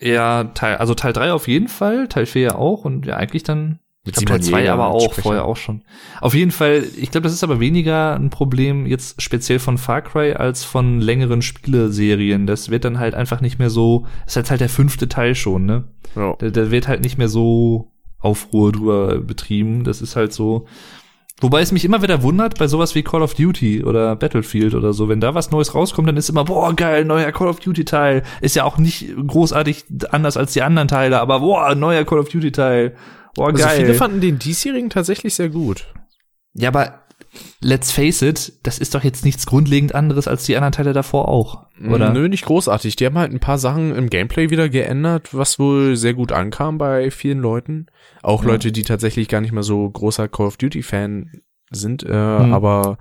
Ja, 0.00 0.44
Teil, 0.44 0.76
also 0.76 0.94
Teil 0.94 1.12
3 1.12 1.32
auf 1.32 1.48
jeden 1.48 1.68
Fall, 1.68 2.08
Teil 2.08 2.26
4 2.26 2.42
ja 2.42 2.54
auch 2.54 2.84
und 2.84 3.04
ja 3.06 3.16
eigentlich 3.16 3.42
dann 3.42 3.80
Mit 4.04 4.16
ich 4.16 4.24
glaub, 4.24 4.28
Teil 4.28 4.42
Simon 4.42 4.58
2 4.58 4.60
Jäger 4.60 4.72
aber 4.72 4.88
auch, 4.88 5.02
Sprecher. 5.12 5.22
vorher 5.22 5.44
auch 5.44 5.56
schon. 5.56 5.82
Auf 6.20 6.32
jeden 6.34 6.52
Fall, 6.52 6.84
ich 6.96 7.10
glaube, 7.10 7.24
das 7.24 7.32
ist 7.34 7.44
aber 7.44 7.60
weniger 7.60 8.14
ein 8.14 8.30
Problem 8.30 8.86
jetzt 8.86 9.20
speziell 9.20 9.58
von 9.58 9.76
Far 9.78 10.00
Cry 10.02 10.32
als 10.32 10.64
von 10.64 11.00
längeren 11.00 11.42
Spieleserien. 11.42 12.46
Das 12.46 12.70
wird 12.70 12.84
dann 12.84 12.98
halt 12.98 13.14
einfach 13.14 13.40
nicht 13.42 13.58
mehr 13.58 13.70
so, 13.70 14.06
ist 14.26 14.36
jetzt 14.36 14.50
halt 14.50 14.60
der 14.62 14.70
fünfte 14.70 15.08
Teil 15.08 15.34
schon, 15.34 15.66
ne? 15.66 15.84
Ja. 16.16 16.34
Da, 16.38 16.48
da 16.48 16.70
wird 16.70 16.88
halt 16.88 17.02
nicht 17.02 17.18
mehr 17.18 17.28
so 17.28 17.92
Aufruhr 18.18 18.72
drüber 18.72 19.18
betrieben. 19.18 19.84
Das 19.84 20.00
ist 20.02 20.16
halt 20.16 20.32
so. 20.32 20.66
Wobei 21.40 21.62
es 21.62 21.72
mich 21.72 21.84
immer 21.84 22.02
wieder 22.02 22.22
wundert 22.22 22.58
bei 22.58 22.66
sowas 22.68 22.94
wie 22.94 23.02
Call 23.02 23.22
of 23.22 23.34
Duty 23.34 23.82
oder 23.84 24.14
Battlefield 24.16 24.74
oder 24.74 24.92
so, 24.92 25.08
wenn 25.08 25.20
da 25.20 25.34
was 25.34 25.50
Neues 25.50 25.74
rauskommt, 25.74 26.06
dann 26.08 26.16
ist 26.16 26.28
immer, 26.28 26.44
boah, 26.44 26.74
geil, 26.74 27.04
neuer 27.04 27.32
Call 27.32 27.48
of 27.48 27.60
Duty 27.60 27.84
Teil. 27.84 28.22
Ist 28.40 28.56
ja 28.56 28.64
auch 28.64 28.76
nicht 28.78 29.06
großartig 29.26 29.84
anders 30.10 30.36
als 30.36 30.52
die 30.52 30.62
anderen 30.62 30.88
Teile, 30.88 31.20
aber 31.20 31.40
boah, 31.40 31.74
neuer 31.74 32.04
Call 32.04 32.18
of 32.18 32.28
Duty 32.28 32.52
Teil. 32.52 32.94
Boah, 33.36 33.48
Also 33.48 33.64
geil. 33.64 33.76
viele 33.80 33.94
fanden 33.94 34.20
den 34.20 34.38
diesjährigen 34.38 34.90
tatsächlich 34.90 35.34
sehr 35.34 35.48
gut. 35.48 35.86
ja, 36.54 36.68
aber 36.68 36.99
let's 37.60 37.92
face 37.92 38.22
it, 38.22 38.52
das 38.62 38.78
ist 38.78 38.94
doch 38.94 39.04
jetzt 39.04 39.24
nichts 39.24 39.46
grundlegend 39.46 39.94
anderes 39.94 40.26
als 40.28 40.44
die 40.44 40.56
anderen 40.56 40.72
Teile 40.72 40.92
davor 40.92 41.28
auch, 41.28 41.66
oder? 41.88 42.12
Nö, 42.12 42.28
nicht 42.28 42.44
großartig. 42.44 42.96
Die 42.96 43.06
haben 43.06 43.18
halt 43.18 43.32
ein 43.32 43.40
paar 43.40 43.58
Sachen 43.58 43.94
im 43.94 44.10
Gameplay 44.10 44.50
wieder 44.50 44.68
geändert, 44.68 45.28
was 45.32 45.58
wohl 45.58 45.96
sehr 45.96 46.14
gut 46.14 46.32
ankam 46.32 46.78
bei 46.78 47.10
vielen 47.10 47.38
Leuten. 47.38 47.86
Auch 48.22 48.42
Ja. 48.44 48.50
Leute, 48.50 48.72
die 48.72 48.82
tatsächlich 48.82 49.28
gar 49.28 49.40
nicht 49.40 49.52
mehr 49.52 49.62
so 49.62 49.88
großer 49.88 50.28
Call 50.28 50.46
of 50.46 50.56
Duty 50.56 50.82
Fan 50.82 51.30
sind, 51.70 52.02
äh, 52.02 52.08
Hm. 52.08 52.52
aber 52.52 52.98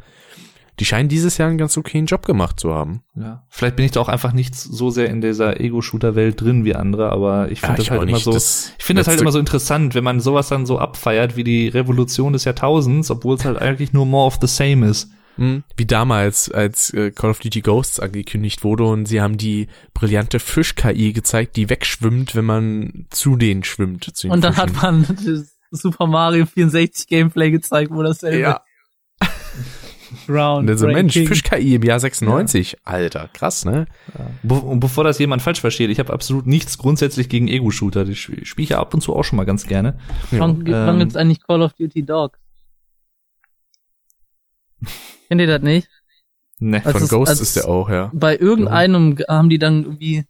die 0.79 0.85
scheinen 0.85 1.09
dieses 1.09 1.37
Jahr 1.37 1.49
einen 1.49 1.57
ganz 1.57 1.77
okayen 1.77 2.05
Job 2.05 2.25
gemacht 2.25 2.59
zu 2.59 2.73
haben. 2.73 3.01
Ja. 3.15 3.43
Vielleicht 3.49 3.75
bin 3.75 3.85
ich 3.85 3.91
da 3.91 3.99
auch 3.99 4.07
einfach 4.07 4.31
nicht 4.33 4.55
so 4.55 4.89
sehr 4.89 5.09
in 5.09 5.21
dieser 5.21 5.59
Ego-Shooter-Welt 5.59 6.39
drin 6.39 6.63
wie 6.63 6.75
andere, 6.75 7.11
aber 7.11 7.51
ich 7.51 7.59
finde 7.61 7.77
das 7.77 7.85
ich 7.85 7.91
halt 7.91 8.03
immer 8.03 8.11
nicht. 8.13 8.23
so. 8.23 8.31
Das 8.31 8.73
Ich 8.77 8.85
finde 8.85 9.01
das 9.01 9.07
halt 9.07 9.19
immer 9.19 9.31
so 9.31 9.39
interessant, 9.39 9.93
wenn 9.95 10.03
man 10.03 10.19
sowas 10.19 10.47
dann 10.49 10.65
so 10.65 10.79
abfeiert 10.79 11.35
wie 11.35 11.43
die 11.43 11.67
Revolution 11.67 12.33
des 12.33 12.45
Jahrtausends, 12.45 13.11
obwohl 13.11 13.35
es 13.35 13.45
halt 13.45 13.61
eigentlich 13.61 13.93
nur 13.93 14.05
more 14.05 14.25
of 14.27 14.37
the 14.41 14.47
same 14.47 14.87
ist. 14.87 15.11
Hm, 15.35 15.63
Wie 15.77 15.85
damals, 15.85 16.51
als 16.51 16.93
äh, 16.93 17.11
Call 17.11 17.29
of 17.29 17.39
Duty 17.39 17.61
Ghosts 17.61 17.99
angekündigt 18.01 18.63
wurde 18.65 18.83
und 18.83 19.05
sie 19.05 19.21
haben 19.21 19.37
die 19.37 19.67
brillante 19.93 20.39
Fisch-KI 20.39 21.13
gezeigt, 21.13 21.55
die 21.55 21.69
wegschwimmt, 21.69 22.35
wenn 22.35 22.43
man 22.45 23.05
zu 23.09 23.37
denen 23.37 23.63
schwimmt. 23.63 24.03
Zu 24.15 24.27
den 24.27 24.31
Und 24.31 24.43
dann 24.43 24.53
Fischen. 24.53 24.81
hat 24.81 24.83
man 24.83 25.05
das 25.07 25.55
Super 25.71 26.07
Mario 26.07 26.45
64 26.45 27.07
Gameplay 27.07 27.51
gezeigt, 27.51 27.91
wo 27.93 28.01
dasselbe 28.03 28.39
ja. 28.39 28.61
Ground. 30.27 30.61
Und 30.61 30.67
dann 30.67 30.77
so, 30.77 30.87
Mensch. 30.87 31.13
Fisch-KI 31.13 31.75
im 31.75 31.83
Jahr 31.83 31.99
96. 31.99 32.77
Alter, 32.83 33.29
krass, 33.33 33.65
ne? 33.65 33.85
Be 34.43 34.55
und 34.55 34.79
bevor 34.79 35.03
das 35.03 35.19
jemand 35.19 35.41
falsch 35.41 35.61
versteht, 35.61 35.89
ich 35.89 35.99
habe 35.99 36.13
absolut 36.13 36.47
nichts 36.47 36.77
grundsätzlich 36.77 37.29
gegen 37.29 37.47
Ego-Shooter. 37.47 38.05
Die 38.05 38.15
spiele 38.15 38.45
spiel 38.45 38.63
ich 38.63 38.69
ja 38.69 38.79
ab 38.79 38.93
und 38.93 39.01
zu 39.01 39.15
auch 39.15 39.23
schon 39.23 39.37
mal 39.37 39.45
ganz 39.45 39.65
gerne. 39.67 39.97
Wann, 40.31 40.65
wann 40.67 40.95
ähm, 40.95 40.99
gibt's 40.99 41.15
eigentlich 41.15 41.41
Call 41.45 41.61
of 41.61 41.73
Duty 41.73 42.03
Dogs? 42.03 42.39
Kennt 45.27 45.41
ihr 45.41 45.47
das 45.47 45.61
nicht? 45.61 45.87
Ne. 46.59 46.81
Als 46.85 46.93
Von 46.93 47.03
es- 47.03 47.09
Ghost 47.09 47.41
ist 47.41 47.55
der 47.55 47.67
auch, 47.67 47.89
ja. 47.89 48.11
Bei 48.13 48.35
irgendeinem 48.37 49.17
haben 49.27 49.49
die 49.49 49.59
dann 49.59 49.83
irgendwie 49.83 50.25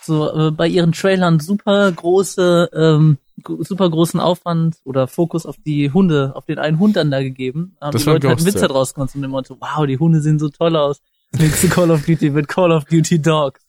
so 0.00 0.48
äh, 0.48 0.50
bei 0.50 0.66
ihren 0.66 0.92
Trailern 0.92 1.40
super 1.40 1.90
große, 1.92 2.70
ähm, 2.74 3.18
super 3.60 3.90
großen 3.90 4.20
Aufwand 4.20 4.76
oder 4.84 5.08
Fokus 5.08 5.46
auf 5.46 5.56
die 5.64 5.90
Hunde, 5.90 6.32
auf 6.34 6.44
den 6.44 6.58
einen 6.58 6.78
Hund 6.78 6.96
dann 6.96 7.10
da 7.10 7.22
gegeben. 7.22 7.76
Haben 7.80 7.92
Das 7.92 8.02
die 8.02 8.06
war 8.06 8.14
Leute 8.14 8.28
halt 8.28 8.38
Ghost, 8.38 8.46
Witze 8.46 8.62
ja. 8.62 8.68
draus 8.68 8.94
gemacht 8.94 9.14
und 9.14 9.22
dem 9.22 9.30
Motto, 9.30 9.56
wow, 9.60 9.86
die 9.86 9.98
Hunde 9.98 10.20
sehen 10.20 10.38
so 10.38 10.48
toll 10.48 10.76
aus. 10.76 11.02
Das 11.32 11.40
nächste 11.42 11.68
Call 11.68 11.90
of 11.90 12.04
Duty 12.04 12.34
wird 12.34 12.48
Call 12.48 12.72
of 12.72 12.84
Duty 12.84 13.20
Dogs. 13.20 13.60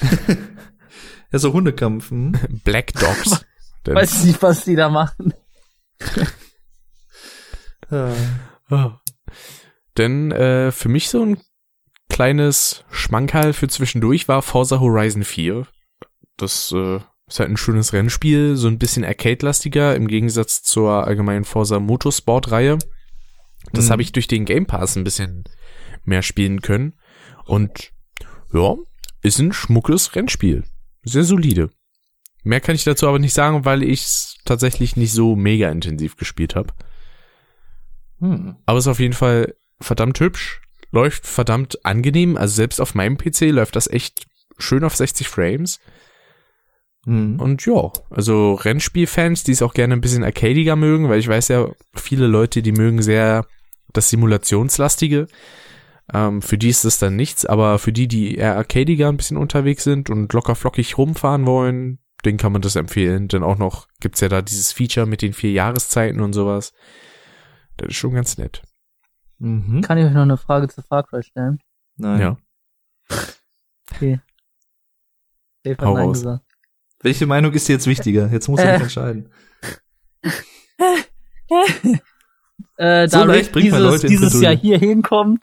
Ja, 1.32 1.38
so 1.38 1.52
Hundekampf. 1.52 2.10
Hm? 2.10 2.32
Black 2.64 2.92
Dogs. 2.94 3.44
Weiß 3.84 4.24
nicht, 4.24 4.42
was 4.42 4.64
die 4.64 4.76
da 4.76 4.88
machen. 4.88 5.32
Ah. 7.88 9.00
Denn 9.96 10.30
äh, 10.32 10.70
für 10.70 10.88
mich 10.88 11.08
so 11.08 11.24
ein 11.24 11.40
kleines 12.08 12.84
Schmankerl 12.90 13.52
für 13.52 13.68
zwischendurch 13.68 14.28
war 14.28 14.42
Forza 14.42 14.80
Horizon 14.80 15.24
4. 15.24 15.66
das 16.36 16.72
äh, 16.72 17.00
ist 17.30 17.38
halt 17.40 17.48
ein 17.50 17.56
schönes 17.56 17.92
Rennspiel, 17.92 18.56
so 18.56 18.66
ein 18.68 18.78
bisschen 18.78 19.04
Arcade-lastiger 19.04 19.94
im 19.94 20.08
Gegensatz 20.08 20.62
zur 20.62 21.06
allgemeinen 21.06 21.44
Forza 21.44 21.78
Motorsport-Reihe. 21.78 22.78
Das 23.72 23.86
Mhm. 23.86 23.90
habe 23.92 24.02
ich 24.02 24.12
durch 24.12 24.26
den 24.26 24.44
Game 24.44 24.66
Pass 24.66 24.96
ein 24.96 25.04
bisschen 25.04 25.44
mehr 26.04 26.22
spielen 26.22 26.60
können. 26.60 26.94
Und 27.44 27.92
ja, 28.52 28.74
ist 29.22 29.38
ein 29.38 29.52
schmuckes 29.52 30.16
Rennspiel. 30.16 30.64
Sehr 31.04 31.24
solide. 31.24 31.70
Mehr 32.42 32.60
kann 32.60 32.74
ich 32.74 32.84
dazu 32.84 33.06
aber 33.06 33.18
nicht 33.18 33.34
sagen, 33.34 33.64
weil 33.64 33.82
ich 33.82 34.02
es 34.02 34.36
tatsächlich 34.44 34.96
nicht 34.96 35.12
so 35.12 35.36
mega 35.36 35.70
intensiv 35.70 36.16
gespielt 36.16 36.56
habe. 36.56 36.72
Hm. 38.18 38.56
Aber 38.66 38.78
ist 38.78 38.86
auf 38.88 38.98
jeden 39.00 39.14
Fall 39.14 39.54
verdammt 39.80 40.18
hübsch, 40.20 40.60
läuft 40.90 41.26
verdammt 41.26 41.84
angenehm. 41.84 42.36
Also 42.36 42.54
selbst 42.54 42.80
auf 42.80 42.94
meinem 42.94 43.16
PC 43.18 43.50
läuft 43.50 43.76
das 43.76 43.86
echt 43.88 44.26
schön 44.58 44.84
auf 44.84 44.96
60 44.96 45.28
Frames. 45.28 45.78
Hm. 47.10 47.40
Und 47.40 47.66
ja, 47.66 47.90
also 48.10 48.54
Rennspielfans, 48.54 49.42
die 49.42 49.50
es 49.50 49.62
auch 49.62 49.74
gerne 49.74 49.94
ein 49.94 50.00
bisschen 50.00 50.22
arcadiger 50.22 50.76
mögen, 50.76 51.08
weil 51.08 51.18
ich 51.18 51.26
weiß 51.26 51.48
ja, 51.48 51.68
viele 51.92 52.28
Leute, 52.28 52.62
die 52.62 52.70
mögen 52.70 53.02
sehr 53.02 53.46
das 53.92 54.10
Simulationslastige. 54.10 55.26
Ähm, 56.14 56.40
für 56.40 56.56
die 56.56 56.68
ist 56.68 56.84
das 56.84 57.00
dann 57.00 57.16
nichts, 57.16 57.44
aber 57.44 57.80
für 57.80 57.92
die, 57.92 58.06
die 58.06 58.36
eher 58.36 58.56
arcadiger 58.56 59.08
ein 59.08 59.16
bisschen 59.16 59.38
unterwegs 59.38 59.82
sind 59.82 60.08
und 60.08 60.32
locker 60.32 60.54
flockig 60.54 60.98
rumfahren 60.98 61.46
wollen, 61.46 61.98
den 62.24 62.36
kann 62.36 62.52
man 62.52 62.62
das 62.62 62.76
empfehlen. 62.76 63.26
Denn 63.26 63.42
auch 63.42 63.58
noch 63.58 63.88
gibt's 63.98 64.20
ja 64.20 64.28
da 64.28 64.40
dieses 64.40 64.70
Feature 64.70 65.06
mit 65.06 65.20
den 65.20 65.32
vier 65.32 65.50
Jahreszeiten 65.50 66.20
und 66.20 66.32
sowas. 66.32 66.72
Das 67.76 67.88
ist 67.88 67.96
schon 67.96 68.14
ganz 68.14 68.38
nett. 68.38 68.62
Mhm. 69.38 69.80
Kann 69.80 69.98
ich 69.98 70.04
euch 70.04 70.12
noch 70.12 70.22
eine 70.22 70.36
Frage 70.36 70.68
zu 70.68 70.80
Far 70.80 71.02
Cry 71.02 71.24
stellen? 71.24 71.58
Nein. 71.96 72.20
Ja. 72.20 72.36
Okay. 73.92 74.20
Dave 75.64 75.76
hat 75.76 75.84
Hau 75.84 75.94
Nein 75.94 76.06
raus. 76.06 76.18
gesagt. 76.18 76.49
Welche 77.02 77.26
Meinung 77.26 77.52
ist 77.52 77.68
dir 77.68 77.72
jetzt 77.74 77.86
wichtiger? 77.86 78.28
Jetzt 78.30 78.48
musst 78.48 78.62
du 78.62 78.68
Äh. 78.68 78.74
dich 78.74 78.82
entscheiden. 78.82 79.30
Äh, 82.76 83.08
So 83.08 83.18
da 83.18 83.24
leicht 83.24 83.52
bringt 83.52 83.70
man 83.72 83.80
dieses, 83.82 84.02
Leute 84.02 84.06
dieses 84.08 84.40
Jahr 84.40 84.56
hier 84.56 84.78
hinkommt, 84.78 85.42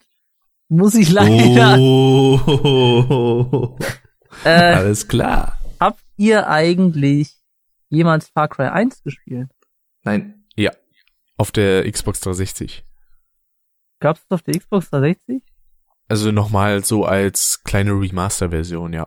muss 0.68 0.94
ich 0.94 1.10
leider. 1.10 1.78
Oh. 1.78 3.76
Äh, 4.44 4.48
Alles 4.74 5.06
klar. 5.08 5.58
habt 5.78 6.02
ihr 6.16 6.48
eigentlich 6.48 7.34
jemals 7.90 8.28
Far 8.28 8.48
Cry 8.48 8.66
1 8.68 9.02
gespielt? 9.04 9.48
Nein. 10.04 10.34
Auf 11.40 11.52
der 11.52 11.88
Xbox 11.88 12.18
360. 12.18 12.84
Gab's 14.00 14.22
das 14.28 14.40
auf 14.40 14.42
der 14.42 14.58
Xbox 14.58 14.90
360? 14.90 15.40
Also 16.08 16.32
nochmal 16.32 16.84
so 16.84 17.04
als 17.04 17.62
kleine 17.62 17.92
Remaster-Version, 17.92 18.92
ja. 18.92 19.06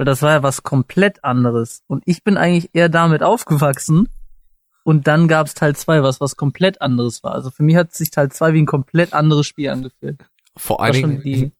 Weil 0.00 0.06
das 0.06 0.22
war 0.22 0.30
ja 0.32 0.42
was 0.42 0.62
komplett 0.62 1.24
anderes. 1.24 1.82
Und 1.86 2.02
ich 2.06 2.24
bin 2.24 2.38
eigentlich 2.38 2.70
eher 2.72 2.88
damit 2.88 3.22
aufgewachsen. 3.22 4.08
Und 4.82 5.06
dann 5.06 5.28
gab's 5.28 5.52
Teil 5.52 5.76
2, 5.76 6.02
was 6.02 6.22
was 6.22 6.36
komplett 6.36 6.80
anderes 6.80 7.22
war. 7.22 7.32
Also 7.34 7.50
für 7.50 7.62
mich 7.62 7.76
hat 7.76 7.92
sich 7.92 8.10
Teil 8.10 8.30
2 8.32 8.54
wie 8.54 8.62
ein 8.62 8.66
komplett 8.66 9.12
anderes 9.12 9.46
Spiel 9.46 9.68
angefühlt. 9.68 10.24
Vor 10.56 10.82
allen 10.82 10.94
schon 10.94 11.10
Dingen 11.10 11.22
die, 11.22 11.52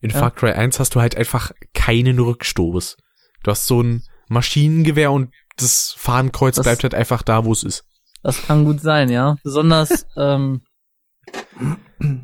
in 0.00 0.10
ja. 0.10 0.18
Far 0.18 0.32
Cry 0.32 0.50
1 0.50 0.80
hast 0.80 0.96
du 0.96 1.00
halt 1.00 1.16
einfach 1.16 1.52
keinen 1.74 2.18
Rückstoß. 2.18 2.96
Du 3.44 3.50
hast 3.52 3.68
so 3.68 3.80
ein 3.84 4.02
Maschinengewehr 4.28 5.12
und 5.12 5.32
das 5.56 5.94
Fahnenkreuz 5.96 6.56
Das- 6.56 6.64
bleibt 6.64 6.82
halt 6.82 6.94
einfach 6.96 7.22
da, 7.22 7.44
wo 7.44 7.52
es 7.52 7.62
ist. 7.62 7.84
das 8.24 8.42
kann 8.48 8.64
gut 8.64 8.80
sein, 8.80 9.10
ja. 9.10 9.36
Besonders, 9.44 10.08
ähm, 10.16 10.62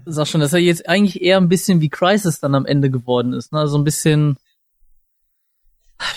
sag 0.07 0.26
schon, 0.26 0.41
dass 0.41 0.55
er 0.55 0.58
jetzt 0.58 0.89
eigentlich 0.89 1.23
eher 1.23 1.36
ein 1.36 1.49
bisschen 1.49 1.81
wie 1.81 1.89
Crisis 1.89 2.41
dann 2.41 2.57
am 2.57 2.66
Ende 2.66 2.91
geworden 2.91 3.32
ist. 3.32 3.52
Ne? 3.52 3.68
So 3.68 3.78
ein 3.78 3.84
bisschen, 3.84 4.39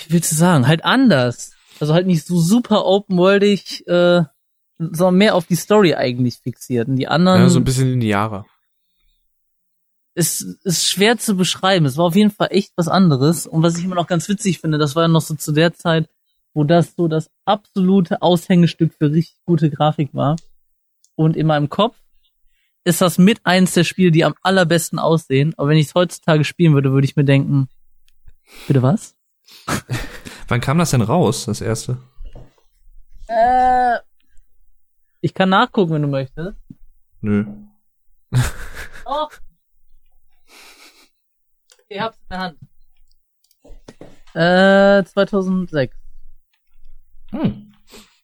wie 0.07 0.13
willst 0.13 0.31
du 0.31 0.35
sagen, 0.35 0.67
halt 0.67 0.83
anders. 0.85 1.51
Also 1.79 1.93
halt 1.93 2.07
nicht 2.07 2.25
so 2.25 2.39
super 2.39 2.85
open-worldig, 2.85 3.87
äh, 3.87 4.23
sondern 4.77 5.15
mehr 5.15 5.35
auf 5.35 5.45
die 5.45 5.55
Story 5.55 5.93
eigentlich 5.95 6.37
fixiert. 6.37 6.87
Und 6.87 6.95
die 6.97 7.07
anderen 7.07 7.41
Ja, 7.41 7.49
so 7.49 7.59
ein 7.59 7.63
bisschen 7.63 7.89
linearer. 7.89 8.45
ist, 10.13 10.41
ist 10.63 10.87
schwer 10.87 11.17
zu 11.17 11.35
beschreiben. 11.35 11.85
Es 11.85 11.97
war 11.97 12.05
auf 12.05 12.15
jeden 12.15 12.31
Fall 12.31 12.47
echt 12.51 12.71
was 12.77 12.87
anderes. 12.87 13.45
Und 13.47 13.63
was 13.63 13.77
ich 13.77 13.83
immer 13.83 13.95
noch 13.95 14.07
ganz 14.07 14.29
witzig 14.29 14.59
finde, 14.59 14.77
das 14.77 14.95
war 14.95 15.03
ja 15.03 15.07
noch 15.07 15.21
so 15.21 15.35
zu 15.35 15.51
der 15.51 15.73
Zeit, 15.73 16.09
wo 16.53 16.63
das 16.63 16.93
so 16.95 17.07
das 17.09 17.29
absolute 17.43 18.21
Aushängestück 18.21 18.93
für 18.97 19.11
richtig 19.11 19.37
gute 19.45 19.69
Grafik 19.69 20.13
war. 20.13 20.37
Und 21.15 21.35
in 21.35 21.47
meinem 21.47 21.69
Kopf 21.69 21.97
ist 22.85 23.01
das 23.01 23.17
mit 23.17 23.39
eins 23.45 23.73
der 23.73 23.83
Spiele, 23.83 24.11
die 24.11 24.23
am 24.23 24.35
allerbesten 24.41 24.99
aussehen. 24.99 25.53
Aber 25.57 25.69
wenn 25.69 25.77
ich 25.77 25.87
es 25.87 25.95
heutzutage 25.95 26.45
spielen 26.45 26.73
würde, 26.73 26.93
würde 26.93 27.05
ich 27.05 27.15
mir 27.17 27.25
denken, 27.25 27.67
bitte 28.67 28.81
was? 28.81 29.14
Wann 30.47 30.61
kam 30.61 30.77
das 30.77 30.91
denn 30.91 31.01
raus, 31.01 31.45
das 31.45 31.61
erste? 31.61 31.97
Äh, 33.27 33.97
ich 35.21 35.33
kann 35.33 35.49
nachgucken, 35.49 35.93
wenn 35.93 36.01
du 36.03 36.07
möchtest. 36.07 36.57
Nö. 37.21 37.45
Oh. 39.07 39.27
Ich 41.87 41.99
hab's 41.99 42.17
in 42.17 42.25
der 42.31 42.39
Hand. 42.39 42.57
Äh, 44.33 45.05
2006. 45.07 45.95
Hm. 47.29 47.71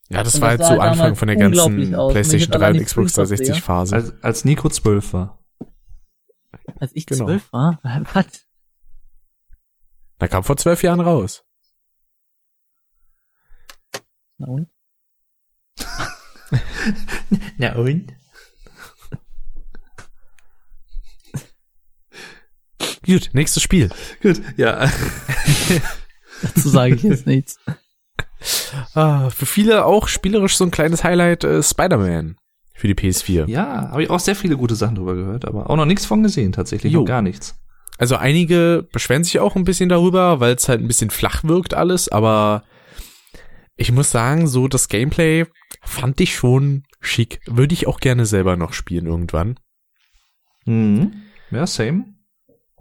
Ja, 0.10 0.24
das 0.24 0.36
Und 0.36 0.42
war 0.42 0.58
das 0.58 0.60
halt 0.60 0.62
sah 0.62 0.76
so 0.76 0.82
Anfang 0.82 1.16
von 1.16 1.28
der 1.28 1.38
ganzen 1.38 1.94
aus. 1.96 2.12
PlayStation 2.12 2.36
ich 2.40 2.48
jetzt 2.48 2.56
3 2.56 2.56
allein 2.66 2.78
und 2.80 2.86
Xbox 2.86 3.12
Screenshots 3.12 3.30
360 3.30 3.54
sehe. 3.56 3.62
Phase. 3.64 3.96
Als, 3.96 4.24
als 4.24 4.46
Nico 4.46 4.70
zwölf 4.70 5.14
war. 5.14 5.40
Als 6.80 6.92
ich 6.96 7.06
Genau. 7.06 7.26
zwölf 7.26 7.54
war? 7.54 7.80
Was? 8.14 8.26
Da 10.22 10.28
kam 10.28 10.44
vor 10.44 10.56
zwölf 10.56 10.84
Jahren 10.84 11.00
raus. 11.00 11.44
Na 14.38 14.46
und? 14.50 14.68
Na 17.58 17.74
und? 17.74 18.14
Gut, 23.04 23.32
nächstes 23.34 23.64
Spiel. 23.64 23.90
Gut, 24.22 24.40
ja. 24.58 24.92
Dazu 26.44 26.70
sage 26.70 26.94
ich 26.94 27.02
jetzt 27.02 27.26
nichts. 27.26 27.58
Ah, 28.94 29.32
für 29.32 29.48
viele 29.48 29.86
auch 29.86 30.08
spielerisch 30.08 30.56
so 30.56 30.66
ein 30.66 30.72
kleines 30.72 31.04
Highlight 31.04 31.46
äh, 31.46 31.64
Spider-Man 31.64 32.38
für 32.76 32.88
die 32.88 32.94
PS4. 32.94 33.50
Ja, 33.50 33.90
habe 33.90 34.04
ich 34.04 34.12
auch 34.12 34.20
sehr 34.20 34.36
viele 34.36 34.56
gute 34.56 34.76
Sachen 34.76 34.94
drüber 34.94 35.16
gehört, 35.16 35.46
aber 35.46 35.68
auch 35.72 35.78
noch 35.78 35.86
nichts 35.86 36.06
von 36.06 36.22
gesehen, 36.22 36.52
tatsächlich. 36.52 36.94
Jo. 36.94 37.00
Noch 37.00 37.08
gar 37.08 37.24
nichts. 37.24 37.60
Also 38.02 38.16
einige 38.16 38.88
beschweren 38.92 39.24
sich 39.24 39.40
auch 39.40 39.56
ein 39.56 39.64
bisschen 39.64 39.88
darüber, 39.88 40.40
weil 40.40 40.56
es 40.56 40.68
halt 40.68 40.82
ein 40.82 40.88
bisschen 40.88 41.12
flach 41.12 41.44
wirkt 41.44 41.76
alles, 41.76 42.10
aber 42.10 42.64
ich 43.76 43.92
muss 43.92 44.10
sagen, 44.10 44.48
so 44.48 44.68
das 44.68 44.88
Gameplay 44.88 45.46
fand 45.84 46.20
ich 46.20 46.34
schon 46.34 46.82
schick. 47.00 47.42
Würde 47.46 47.76
ich 47.76 47.86
auch 47.86 48.00
gerne 48.00 48.26
selber 48.26 48.58
noch 48.58 48.74
spielen 48.74 49.06
irgendwann. 49.06 49.60
Mhm. 50.66 51.12
Ja, 51.52 51.68
same. 51.68 52.06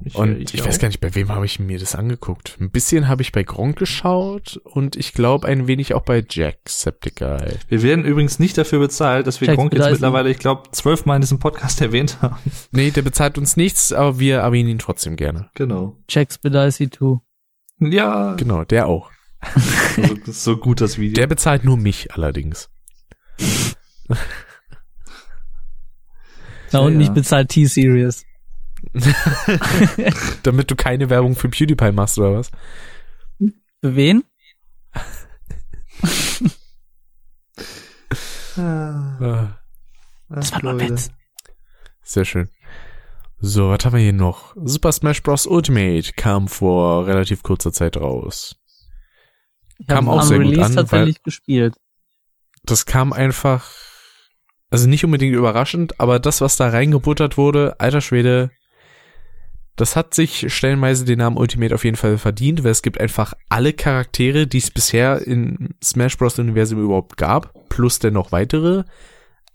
Ich, 0.02 0.14
Und 0.14 0.54
ich, 0.54 0.64
weiß 0.64 0.78
gar 0.78 0.88
nicht, 0.88 1.00
bei 1.00 1.14
wem 1.14 1.28
habe 1.28 1.44
ich 1.44 1.58
mir 1.60 1.78
das 1.78 1.94
angeguckt. 1.94 2.56
Ein 2.58 2.70
bisschen 2.70 3.06
habe 3.08 3.20
ich 3.22 3.32
bei 3.32 3.42
Gronk 3.42 3.78
geschaut 3.78 4.58
und 4.64 4.96
ich 4.96 5.12
glaube 5.12 5.46
ein 5.46 5.66
wenig 5.66 5.92
auch 5.94 6.02
bei 6.02 6.24
Jacksepticeye. 6.28 7.58
Wir 7.68 7.82
werden 7.82 8.04
übrigens 8.04 8.38
nicht 8.38 8.56
dafür 8.56 8.78
bezahlt, 8.78 9.26
dass 9.26 9.40
wir 9.40 9.46
Checks 9.46 9.56
Gronk 9.56 9.74
jetzt 9.74 9.90
mittlerweile, 9.90 10.30
ich 10.30 10.38
glaube, 10.38 10.70
zwölfmal 10.72 11.16
in 11.16 11.20
diesem 11.20 11.38
Podcast 11.38 11.80
erwähnt 11.82 12.22
haben. 12.22 12.38
Nee, 12.70 12.90
der 12.90 13.02
bezahlt 13.02 13.36
uns 13.36 13.56
nichts, 13.56 13.92
aber 13.92 14.18
wir 14.18 14.38
erwähnen 14.38 14.70
ihn 14.70 14.78
trotzdem 14.78 15.16
gerne. 15.16 15.50
Genau. 15.54 15.98
Bedaisi 16.42 16.88
2. 16.88 17.18
Ja, 17.80 18.34
Genau, 18.34 18.64
der 18.64 18.86
auch. 18.86 19.10
so, 19.96 20.32
so 20.32 20.56
gut 20.56 20.80
das 20.80 20.98
Video. 20.98 21.14
Der 21.14 21.26
bezahlt 21.26 21.64
nur 21.64 21.76
mich 21.76 22.12
allerdings. 22.14 22.70
Na 26.72 26.80
und 26.80 26.92
Ja, 26.92 26.98
mich 26.98 27.08
bezahlt 27.10 27.48
T-Series. 27.50 28.24
Damit 30.42 30.70
du 30.70 30.76
keine 30.76 31.10
Werbung 31.10 31.36
für 31.36 31.48
PewDiePie 31.48 31.92
machst 31.92 32.18
oder 32.18 32.34
was? 32.38 32.50
Für 33.80 33.94
wen? 33.96 34.24
Ah, 38.56 39.16
Ah, 39.20 39.58
Das 40.28 40.52
war 40.52 40.62
nur 40.62 40.72
ein. 40.72 40.90
Witz. 40.90 41.10
sehr 42.02 42.24
schön. 42.24 42.48
So, 43.38 43.70
was 43.70 43.84
haben 43.84 43.94
wir 43.94 44.00
hier 44.00 44.12
noch? 44.12 44.54
Super 44.62 44.92
Smash 44.92 45.22
Bros. 45.22 45.46
Ultimate 45.46 46.12
kam 46.14 46.46
vor 46.48 47.06
relativ 47.06 47.42
kurzer 47.42 47.72
Zeit 47.72 47.96
raus. 47.96 48.56
Ich 49.78 49.86
Kam 49.86 50.06
habe 50.08 50.10
auch 50.16 50.20
am 50.22 50.26
sehr 50.28 50.38
gut 50.38 50.46
Release 50.48 50.66
an, 50.66 50.74
tatsächlich 50.76 51.22
gespielt. 51.22 51.74
Das 52.64 52.84
kam 52.84 53.14
einfach, 53.14 53.70
also 54.68 54.86
nicht 54.86 55.04
unbedingt 55.06 55.34
überraschend, 55.34 55.98
aber 55.98 56.18
das, 56.18 56.42
was 56.42 56.56
da 56.56 56.68
reingebuttert 56.68 57.38
wurde, 57.38 57.80
alter 57.80 58.02
Schwede, 58.02 58.50
das 59.80 59.96
hat 59.96 60.12
sich 60.12 60.52
stellenweise 60.52 61.06
den 61.06 61.20
Namen 61.20 61.38
Ultimate 61.38 61.74
auf 61.74 61.84
jeden 61.84 61.96
Fall 61.96 62.18
verdient, 62.18 62.64
weil 62.64 62.72
es 62.72 62.82
gibt 62.82 63.00
einfach 63.00 63.32
alle 63.48 63.72
Charaktere, 63.72 64.46
die 64.46 64.58
es 64.58 64.70
bisher 64.70 65.26
in 65.26 65.74
Smash 65.82 66.18
Bros. 66.18 66.38
Universum 66.38 66.84
überhaupt 66.84 67.16
gab, 67.16 67.54
plus 67.70 67.98
dann 67.98 68.12
noch 68.12 68.30
weitere. 68.30 68.84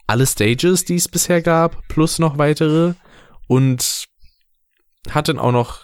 Alle 0.07 0.25
Stages, 0.25 0.83
die 0.83 0.95
es 0.95 1.07
bisher 1.07 1.43
gab, 1.43 1.87
plus 1.89 2.17
noch 2.17 2.39
weitere. 2.39 2.93
Und 3.47 4.05
hat 5.11 5.29
dann 5.29 5.37
auch 5.37 5.51
noch 5.51 5.81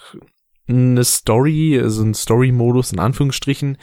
eine 0.67 1.03
Story, 1.03 1.79
also 1.79 2.01
einen 2.01 2.15
Story-Modus 2.15 2.93
in 2.93 2.99
Anführungsstrichen, 2.99 3.77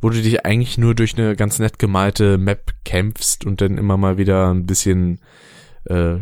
wo 0.00 0.10
du 0.10 0.22
dich 0.22 0.46
eigentlich 0.46 0.78
nur 0.78 0.94
durch 0.94 1.18
eine 1.18 1.34
ganz 1.34 1.58
nett 1.58 1.80
gemalte 1.80 2.38
Map 2.38 2.72
kämpfst 2.84 3.44
und 3.44 3.60
dann 3.60 3.78
immer 3.78 3.96
mal 3.96 4.16
wieder 4.16 4.54
ein 4.54 4.64
bisschen 4.64 5.20
äh, 5.86 6.18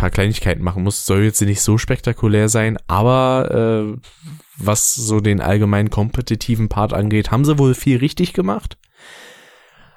paar 0.00 0.10
Kleinigkeiten 0.10 0.62
machen 0.62 0.82
musst. 0.82 1.04
Soll 1.06 1.22
jetzt 1.24 1.40
nicht 1.42 1.60
so 1.60 1.76
spektakulär 1.78 2.48
sein, 2.48 2.78
aber 2.88 3.94
äh, 3.94 4.00
was 4.56 4.94
so 4.94 5.20
den 5.20 5.40
allgemeinen 5.40 5.90
kompetitiven 5.90 6.68
Part 6.70 6.92
angeht, 6.94 7.30
haben 7.30 7.44
sie 7.44 7.58
wohl 7.58 7.74
viel 7.74 7.98
richtig 7.98 8.32
gemacht. 8.32 8.78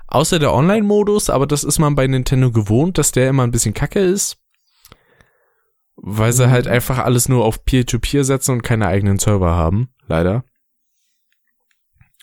Außer 0.08 0.38
der 0.40 0.54
Online-Modus, 0.54 1.30
aber 1.30 1.48
das 1.48 1.64
ist 1.64 1.80
man 1.80 1.96
bei 1.96 2.06
Nintendo 2.06 2.52
gewohnt, 2.52 2.98
dass 2.98 3.12
der 3.14 3.30
immer 3.30 3.44
ein 3.44 3.52
bisschen 3.52 3.74
kacke 3.74 4.00
ist. 4.00 4.38
Weil 5.96 6.34
sie 6.34 6.50
halt 6.52 6.68
einfach 6.68 7.00
alles 7.00 7.30
nur 7.30 7.46
auf 7.46 7.64
Peer-to-Peer 7.66 8.24
setzen 8.26 8.52
und 8.52 8.62
keine 8.64 8.88
eigenen 8.88 9.20
Server 9.20 9.56
haben, 9.56 9.90
leider. 10.08 10.44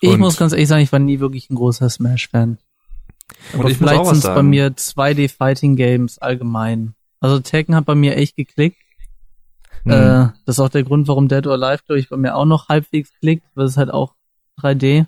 Ich 0.01 0.09
Und- 0.09 0.19
muss 0.19 0.37
ganz 0.37 0.51
ehrlich 0.53 0.67
sagen, 0.67 0.83
ich 0.83 0.91
war 0.91 0.99
nie 0.99 1.19
wirklich 1.19 1.49
ein 1.49 1.55
großer 1.55 1.89
Smash-Fan. 1.89 2.59
Aber 3.53 3.63
muss 3.63 3.77
vielleicht 3.77 4.05
sind 4.05 4.17
es 4.17 4.23
bei 4.23 4.43
mir 4.43 4.75
2D-Fighting-Games 4.75 6.19
allgemein. 6.19 6.95
Also 7.21 7.39
Tekken 7.39 7.75
hat 7.75 7.85
bei 7.85 7.95
mir 7.95 8.17
echt 8.17 8.35
geklickt. 8.35 8.77
Mhm. 9.85 9.91
Äh, 9.91 10.29
das 10.45 10.57
ist 10.57 10.59
auch 10.59 10.69
der 10.69 10.83
Grund, 10.83 11.07
warum 11.07 11.27
Dead 11.27 11.47
or 11.47 11.53
Alive, 11.53 11.83
glaube 11.85 11.99
ich, 11.99 12.09
bei 12.09 12.17
mir 12.17 12.35
auch 12.35 12.45
noch 12.45 12.67
halbwegs 12.67 13.13
klickt, 13.19 13.45
weil 13.55 13.65
es 13.65 13.77
halt 13.77 13.91
auch 13.91 14.15
3D. 14.59 15.05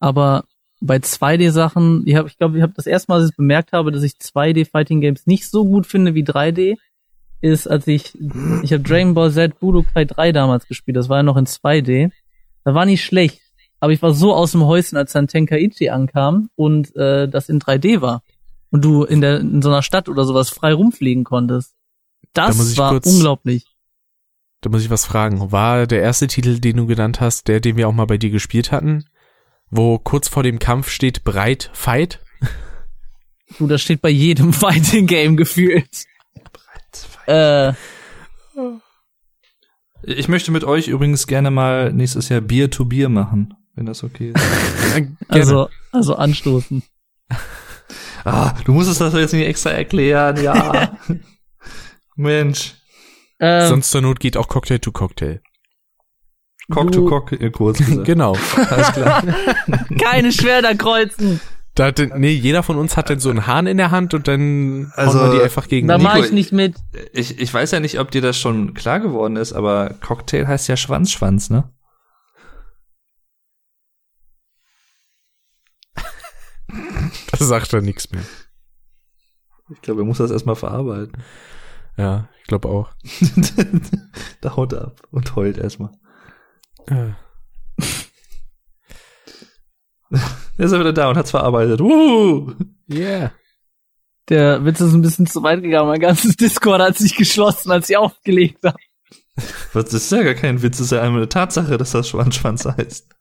Aber 0.00 0.44
bei 0.80 0.96
2D-Sachen, 0.96 2.06
ich, 2.06 2.16
hab, 2.16 2.26
ich 2.26 2.38
glaube, 2.38 2.56
ich 2.56 2.62
habe 2.62 2.72
das 2.74 2.86
erste 2.86 3.12
Mal, 3.12 3.20
als 3.20 3.30
ich 3.30 3.36
bemerkt 3.36 3.72
habe, 3.72 3.92
dass 3.92 4.02
ich 4.02 4.12
2D-Fighting-Games 4.12 5.26
nicht 5.26 5.48
so 5.48 5.64
gut 5.64 5.86
finde 5.86 6.14
wie 6.14 6.24
3D, 6.24 6.76
ist, 7.40 7.66
als 7.66 7.86
ich, 7.88 8.16
ich 8.62 8.72
habe 8.72 8.82
Dragon 8.84 9.14
Ball 9.14 9.30
Z 9.32 9.58
Budokai 9.58 10.04
3 10.04 10.32
damals 10.32 10.66
gespielt, 10.66 10.96
das 10.96 11.08
war 11.08 11.18
ja 11.18 11.22
noch 11.24 11.36
in 11.36 11.46
2D. 11.46 12.10
Da 12.64 12.74
war 12.74 12.84
nicht 12.84 13.04
schlecht, 13.04 13.40
aber 13.80 13.92
ich 13.92 14.00
war 14.00 14.14
so 14.14 14.32
aus 14.32 14.52
dem 14.52 14.64
Häuschen, 14.64 14.96
als 14.96 15.12
dann 15.12 15.26
Tenkaichi 15.26 15.90
ankam 15.90 16.50
und 16.54 16.94
äh, 16.94 17.28
das 17.28 17.48
in 17.48 17.60
3D 17.60 18.00
war. 18.00 18.22
Und 18.72 18.84
du 18.84 19.04
in, 19.04 19.20
der, 19.20 19.38
in 19.40 19.62
so 19.62 19.68
einer 19.68 19.82
Stadt 19.82 20.08
oder 20.08 20.24
sowas 20.24 20.50
frei 20.50 20.72
rumfliegen 20.72 21.22
konntest. 21.24 21.74
Da 22.32 22.48
Das 22.48 22.72
ich 22.72 22.78
war 22.78 22.90
kurz- 22.90 23.06
unglaublich. 23.06 23.66
Da 24.62 24.70
muss 24.70 24.82
ich 24.82 24.90
was 24.90 25.04
fragen. 25.04 25.52
War 25.52 25.86
der 25.86 26.02
erste 26.02 26.26
Titel, 26.26 26.58
den 26.58 26.76
du 26.78 26.86
genannt 26.86 27.20
hast, 27.20 27.46
der, 27.48 27.60
den 27.60 27.76
wir 27.76 27.86
auch 27.88 27.92
mal 27.92 28.06
bei 28.06 28.16
dir 28.18 28.30
gespielt 28.30 28.72
hatten, 28.72 29.04
wo 29.70 29.98
kurz 29.98 30.26
vor 30.28 30.42
dem 30.42 30.58
Kampf 30.58 30.88
steht 30.90 31.22
bereit, 31.22 31.70
fight? 31.72 32.18
Du, 33.58 33.66
das 33.66 33.82
steht 33.82 34.00
bei 34.00 34.08
jedem 34.08 34.52
Fighting 34.54 35.06
Game 35.06 35.36
gefühlt. 35.36 36.06
Äh, 37.26 37.74
Ich 40.04 40.28
möchte 40.28 40.50
mit 40.50 40.64
euch 40.64 40.88
übrigens 40.88 41.26
gerne 41.26 41.50
mal 41.50 41.92
nächstes 41.92 42.28
Jahr 42.30 42.40
Bier 42.40 42.70
to 42.70 42.86
Bier 42.86 43.08
machen, 43.10 43.54
wenn 43.74 43.84
das 43.86 44.02
okay 44.04 44.32
ist. 44.34 44.42
Also, 45.28 45.68
also 45.92 46.14
anstoßen. 46.16 46.82
Ah, 48.24 48.54
du 48.64 48.72
musst 48.72 48.90
es 48.90 48.98
das 48.98 49.14
jetzt 49.14 49.32
nicht 49.32 49.46
extra 49.46 49.70
erklären, 49.70 50.42
ja. 50.42 50.96
Mensch. 52.16 52.74
Ähm, 53.40 53.68
Sonst 53.68 53.90
zur 53.90 54.02
Not 54.02 54.20
geht 54.20 54.36
auch 54.36 54.48
Cocktail 54.48 54.78
to 54.78 54.92
Cocktail. 54.92 55.40
Cock 56.70 56.92
to 56.92 57.04
Cock, 57.06 57.32
kurz. 57.52 57.78
Genau. 58.04 58.36
Alles 58.70 58.92
klar. 58.92 59.22
keine 60.00 60.32
Schwerter 60.32 60.74
kreuzen. 60.74 61.40
Da 61.74 61.86
hat, 61.86 61.98
nee, 62.16 62.32
jeder 62.32 62.62
von 62.62 62.76
uns 62.76 62.96
hat 62.96 63.08
dann 63.08 63.18
so 63.18 63.30
einen 63.30 63.46
Hahn 63.46 63.66
in 63.66 63.78
der 63.78 63.90
Hand 63.90 64.12
und 64.12 64.28
dann 64.28 64.92
Also, 64.94 65.18
hauen 65.18 65.32
wir 65.32 65.38
die 65.38 65.44
einfach 65.44 65.68
gegen 65.68 65.88
Da 65.88 65.96
mache 65.96 66.20
ich 66.20 66.32
nicht 66.32 66.52
mit. 66.52 66.76
Ich, 67.12 67.40
ich 67.40 67.52
weiß 67.52 67.70
ja 67.70 67.80
nicht, 67.80 67.98
ob 67.98 68.10
dir 68.10 68.20
das 68.20 68.38
schon 68.38 68.74
klar 68.74 69.00
geworden 69.00 69.36
ist, 69.36 69.54
aber 69.54 69.94
Cocktail 70.02 70.46
heißt 70.46 70.68
ja 70.68 70.76
Schwanzschwanz, 70.76 71.48
ne? 71.48 71.64
sagt 77.48 77.72
er 77.72 77.80
nichts 77.80 78.10
mehr. 78.10 78.24
Ich 79.70 79.80
glaube, 79.80 80.02
er 80.02 80.04
muss 80.04 80.18
das 80.18 80.30
erstmal 80.30 80.56
verarbeiten. 80.56 81.22
Ja, 81.96 82.28
ich 82.40 82.46
glaube 82.46 82.68
auch. 82.68 82.90
da 84.40 84.56
haut 84.56 84.72
er 84.72 84.86
ab 84.86 85.02
und 85.10 85.34
heult 85.36 85.58
erstmal. 85.58 85.92
Äh, 86.86 87.12
Er 90.58 90.66
ist 90.66 90.72
er 90.72 90.80
wieder 90.80 90.92
da 90.92 91.08
und 91.08 91.16
hat's 91.16 91.30
verarbeitet. 91.30 91.80
Uh! 91.80 92.52
Yeah. 92.90 93.32
Der 94.28 94.64
Witz 94.64 94.80
ist 94.80 94.92
ein 94.92 95.02
bisschen 95.02 95.26
zu 95.26 95.42
weit 95.42 95.62
gegangen. 95.62 95.88
Mein 95.88 96.00
ganzes 96.00 96.36
Discord 96.36 96.80
hat 96.80 96.96
sich 96.96 97.16
geschlossen, 97.16 97.72
als 97.72 97.88
ich 97.88 97.96
aufgelegt 97.96 98.62
habe. 98.64 98.78
Was, 99.72 99.86
das 99.86 99.94
ist 99.94 100.12
ja 100.12 100.22
gar 100.22 100.34
kein 100.34 100.62
Witz, 100.62 100.76
das 100.76 100.86
ist 100.86 100.92
ja 100.92 101.00
einmal 101.00 101.20
eine 101.20 101.28
Tatsache, 101.28 101.78
dass 101.78 101.92
das 101.92 102.08
Schwanzschwanz 102.08 102.66
heißt. 102.66 103.16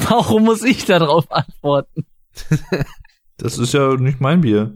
Warum 0.08 0.44
muss 0.44 0.62
ich 0.62 0.84
da 0.84 0.98
drauf 0.98 1.30
antworten? 1.30 2.06
Das 3.36 3.56
ist 3.56 3.72
ja 3.72 3.96
nicht 3.96 4.20
mein 4.20 4.42
Bier. 4.42 4.74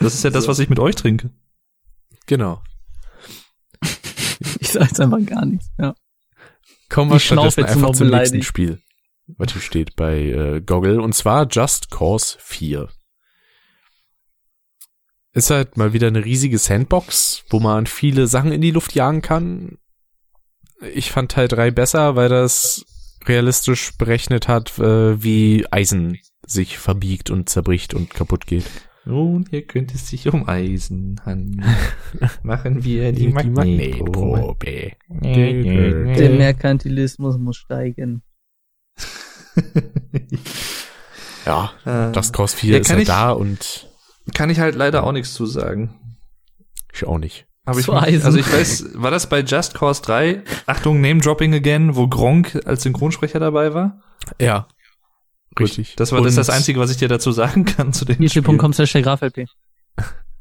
Das 0.00 0.14
ist 0.14 0.24
ja 0.24 0.30
das, 0.30 0.48
was 0.48 0.58
ich 0.60 0.70
mit 0.70 0.78
euch 0.78 0.94
trinke. 0.94 1.30
Genau. 2.24 2.62
Ich 4.60 4.70
sag 4.70 4.88
jetzt 4.88 4.98
einfach 4.98 5.22
gar 5.26 5.44
nichts. 5.44 5.70
Ja. 5.78 5.94
Kommen 6.88 7.10
wir 7.10 7.18
stattdessen 7.18 7.60
jetzt 7.60 7.68
einfach 7.68 7.92
zum 7.92 8.06
nächsten 8.08 8.10
beleidigt. 8.10 8.44
Spiel, 8.46 8.80
was 9.36 9.52
hier 9.52 9.60
steht 9.60 9.94
bei 9.94 10.22
äh, 10.22 10.60
Goggle, 10.62 11.02
und 11.02 11.14
zwar 11.14 11.46
Just 11.48 11.90
Cause 11.90 12.38
4. 12.40 12.88
Ist 15.34 15.50
halt 15.50 15.76
mal 15.76 15.92
wieder 15.92 16.06
eine 16.06 16.24
riesige 16.24 16.56
Sandbox, 16.56 17.44
wo 17.50 17.60
man 17.60 17.86
viele 17.86 18.26
Sachen 18.26 18.52
in 18.52 18.62
die 18.62 18.70
Luft 18.70 18.94
jagen 18.94 19.20
kann. 19.20 19.76
Ich 20.80 21.10
fand 21.10 21.32
Teil 21.32 21.48
3 21.48 21.72
besser, 21.72 22.16
weil 22.16 22.30
das 22.30 22.86
realistisch 23.26 23.96
berechnet 23.96 24.48
hat, 24.48 24.78
äh, 24.78 25.22
wie 25.22 25.66
Eisen 25.70 26.18
sich 26.46 26.78
verbiegt 26.78 27.30
und 27.30 27.48
zerbricht 27.48 27.94
und 27.94 28.10
kaputt 28.10 28.46
geht. 28.46 28.64
Nun, 29.04 29.46
hier 29.48 29.62
könnte 29.66 29.94
es 29.94 30.08
sich 30.08 30.28
um 30.28 30.48
Eisen 30.48 31.20
handeln. 31.24 31.64
Machen 32.42 32.84
wir 32.84 33.12
die, 33.12 33.28
Magnetprobe. 33.28 34.92
Der 35.08 36.30
Merkantilismus 36.30 37.38
muss 37.38 37.56
steigen. 37.56 38.22
Ja, 41.46 41.72
Äh, 41.86 42.12
Just 42.12 42.34
Cause 42.34 42.54
4 42.56 42.72
Ja, 42.72 42.78
ist 42.80 42.88
kann 42.88 42.98
halt 42.98 43.08
da 43.08 43.30
und 43.30 43.88
Kann 44.34 44.50
ich 44.50 44.60
halt 44.60 44.74
leider 44.74 45.04
auch 45.04 45.12
nichts 45.12 45.32
zu 45.32 45.46
sagen. 45.46 46.18
ich 46.92 47.06
auch 47.06 47.16
nicht. 47.16 47.46
Hab 47.68 47.76
ich 47.78 47.86
mich, 47.86 48.24
also 48.24 48.38
ich 48.38 48.50
weiß, 48.52 48.86
war 48.94 49.10
das 49.10 49.28
bei 49.28 49.40
Just 49.40 49.74
Cause 49.74 50.02
3? 50.02 50.42
Achtung, 50.66 51.00
Name 51.00 51.20
Dropping 51.20 51.54
again, 51.54 51.94
wo 51.96 52.08
Gronk 52.08 52.58
als 52.64 52.82
Synchronsprecher 52.82 53.38
dabei 53.40 53.74
war? 53.74 54.00
Ja. 54.40 54.68
Gut, 55.54 55.68
Richtig. 55.68 55.94
Das 55.96 56.12
war 56.12 56.20
das, 56.22 56.32
Und- 56.34 56.38
das 56.38 56.50
Einzige, 56.50 56.80
was 56.80 56.90
ich 56.90 56.96
dir 56.96 57.08
dazu 57.08 57.30
sagen 57.32 57.64
kann 57.64 57.92
zu 57.92 58.04
dem 58.04 58.14
Spiel. 58.16 58.26
youtube.com 58.28 58.72
slash 58.72 58.92
der 58.92 59.02
Graf 59.02 59.22
LP. 59.22 59.46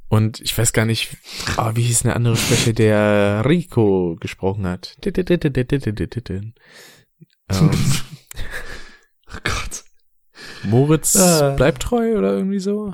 Und 0.09 0.39
ich 0.39 0.57
weiß 0.57 0.72
gar 0.72 0.85
nicht, 0.85 1.17
ah, 1.57 1.72
wie 1.75 1.81
hieß 1.83 2.06
eine 2.06 2.15
andere 2.15 2.38
Sprecher, 2.38 2.72
der 2.72 3.43
Rico 3.45 4.15
gesprochen 4.19 4.65
hat. 4.65 4.95
Ähm, 7.49 7.72
Oh 9.30 9.38
Gott. 9.43 9.83
Moritz 10.64 11.15
Ah. 11.17 11.51
bleibt 11.56 11.81
treu 11.83 12.17
oder 12.17 12.33
irgendwie 12.33 12.59
so. 12.59 12.93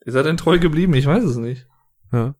Ist 0.00 0.14
er 0.14 0.22
denn 0.22 0.36
treu 0.36 0.58
geblieben? 0.58 0.94
Ich 0.94 1.06
weiß 1.06 1.24
es 1.24 1.36
nicht. 1.36 1.66
Ja. 2.12 2.34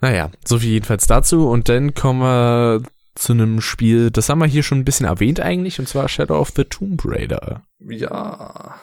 Naja, 0.00 0.30
so 0.44 0.58
viel 0.58 0.70
jedenfalls 0.70 1.06
dazu. 1.06 1.48
Und 1.48 1.68
dann 1.68 1.94
kommen 1.94 2.20
wir 2.20 2.82
zu 3.14 3.32
einem 3.32 3.60
Spiel, 3.60 4.10
das 4.10 4.28
haben 4.28 4.38
wir 4.38 4.46
hier 4.46 4.62
schon 4.62 4.78
ein 4.78 4.84
bisschen 4.84 5.06
erwähnt 5.06 5.40
eigentlich, 5.40 5.80
und 5.80 5.88
zwar 5.88 6.08
Shadow 6.08 6.38
of 6.38 6.52
the 6.54 6.64
Tomb 6.64 7.02
Raider. 7.04 7.62
Ja. 7.80 8.76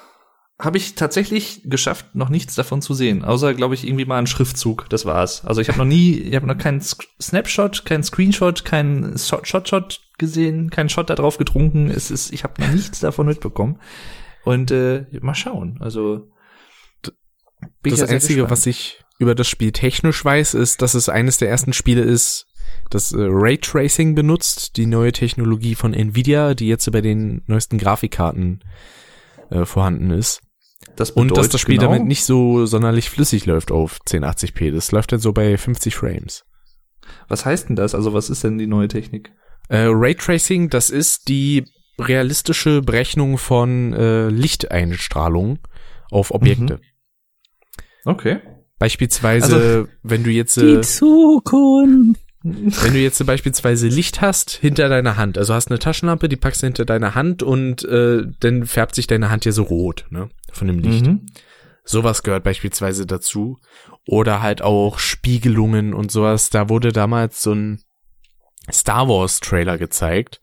Habe 0.60 0.78
ich 0.78 0.96
tatsächlich 0.96 1.62
geschafft, 1.66 2.16
noch 2.16 2.30
nichts 2.30 2.56
davon 2.56 2.82
zu 2.82 2.94
sehen. 2.94 3.26
Außer, 3.26 3.54
glaube 3.54 3.76
ich, 3.76 3.86
irgendwie 3.86 4.06
mal 4.06 4.18
einen 4.18 4.28
Schriftzug. 4.28 4.88
Das 4.90 5.06
war's. 5.06 5.44
Also 5.44 5.60
ich 5.60 5.68
habe 5.68 5.80
noch 5.80 5.86
nie, 5.86 6.14
ich 6.14 6.36
habe 6.36 6.48
noch 6.48 6.58
keinen 6.58 6.82
Snapshot, 6.82 7.84
keinen 7.84 8.04
Screenshot, 8.04 8.64
keinen 8.64 9.18
Shot, 9.18 9.48
Shot, 9.48 10.00
gesehen, 10.18 10.70
keinen 10.70 10.88
Shot 10.88 11.10
da 11.10 11.16
drauf 11.16 11.38
getrunken. 11.38 11.90
Es 11.90 12.10
ist, 12.10 12.32
ich 12.32 12.46
habe 12.46 12.62
noch 12.62 12.72
nichts 12.72 13.02
davon 13.02 13.28
mitbekommen. 13.28 13.82
Und 14.46 14.72
äh, 14.72 15.06
mal 15.22 15.36
schauen. 15.36 15.78
Also 15.82 16.30
das 17.84 18.04
Einzige, 18.04 18.50
was 18.50 18.66
ich 18.66 19.04
über 19.18 19.36
das 19.36 19.48
Spiel 19.48 19.72
technisch 19.72 20.24
weiß, 20.24 20.54
ist, 20.54 20.82
dass 20.82 20.94
es 20.94 21.10
eines 21.10 21.38
der 21.38 21.50
ersten 21.50 21.74
Spiele 21.74 22.02
ist, 22.02 22.48
das 22.90 23.12
äh, 23.12 23.18
Raytracing 23.20 24.16
benutzt, 24.16 24.78
die 24.78 24.86
neue 24.86 25.12
Technologie 25.12 25.76
von 25.76 25.94
Nvidia, 25.94 26.54
die 26.54 26.68
jetzt 26.68 26.92
bei 26.92 27.02
den 27.02 27.44
neuesten 27.48 27.78
Grafikkarten 27.78 28.64
äh, 29.50 29.66
vorhanden 29.66 30.12
ist. 30.12 30.42
das 30.96 31.12
Und 31.12 31.36
dass 31.38 31.50
das 31.50 31.62
Spiel 31.62 31.78
genau, 31.78 31.92
damit 31.92 32.08
nicht 32.08 32.26
so 32.26 32.66
sonderlich 32.66 33.10
flüssig 33.10 33.46
läuft 33.46 33.72
auf 33.72 34.00
1080p. 34.08 34.72
Das 34.72 34.92
läuft 34.92 35.12
dann 35.12 35.20
so 35.20 35.34
bei 35.34 35.58
50 35.58 35.96
Frames. 35.96 36.46
Was 37.28 37.46
heißt 37.46 37.70
denn 37.70 37.76
das? 37.76 37.96
Also 37.96 38.14
was 38.14 38.30
ist 38.30 38.44
denn 38.44 38.58
die 38.58 38.68
neue 38.68 38.88
Technik? 38.88 39.32
Äh, 39.70 39.88
Raytracing, 39.90 40.70
das 40.70 40.90
ist 40.90 41.28
die 41.28 41.66
realistische 42.00 42.82
Berechnung 42.82 43.38
von 43.38 43.94
äh, 43.94 44.28
Lichteinstrahlung 44.30 45.60
auf 46.12 46.32
Objekte. 46.32 46.80
Okay. 48.04 48.42
Beispielsweise, 48.80 49.56
Also- 49.56 49.88
wenn 50.04 50.24
du 50.24 50.30
jetzt 50.32 50.58
Die 50.58 50.66
äh, 50.76 50.82
Zukunft. 50.82 52.22
Wenn 52.48 52.94
du 52.94 53.00
jetzt 53.00 53.26
beispielsweise 53.26 53.88
Licht 53.88 54.22
hast 54.22 54.52
hinter 54.52 54.88
deiner 54.88 55.18
Hand, 55.18 55.40
also 55.40 55.56
hast 55.56 55.72
eine 55.72 55.80
Taschenlampe, 55.80 56.30
die 56.30 56.36
packst 56.36 56.62
du 56.62 56.68
hinter 56.68 56.86
deiner 56.86 57.16
Hand 57.16 57.42
und 57.42 57.84
äh, 57.86 58.22
dann 58.40 58.68
färbt 58.68 58.94
sich 58.94 59.08
deine 59.08 59.32
Hand 59.32 59.46
ja 59.46 59.52
so 59.52 59.64
rot, 59.64 60.06
ne? 60.12 60.30
Von 60.52 60.68
dem 60.68 60.78
Licht. 60.78 61.08
Mhm. 61.08 61.26
Sowas 61.84 62.22
gehört 62.22 62.44
beispielsweise 62.44 63.08
dazu. 63.08 63.58
Oder 64.08 64.44
halt 64.44 64.62
auch 64.62 65.00
Spiegelungen 65.00 65.96
und 65.96 66.12
sowas. 66.12 66.52
Da 66.52 66.70
wurde 66.70 66.92
damals 66.92 67.42
so 67.42 67.54
ein 67.54 67.82
Star 68.72 69.08
Wars 69.10 69.40
Trailer 69.40 69.80
gezeigt, 69.80 70.40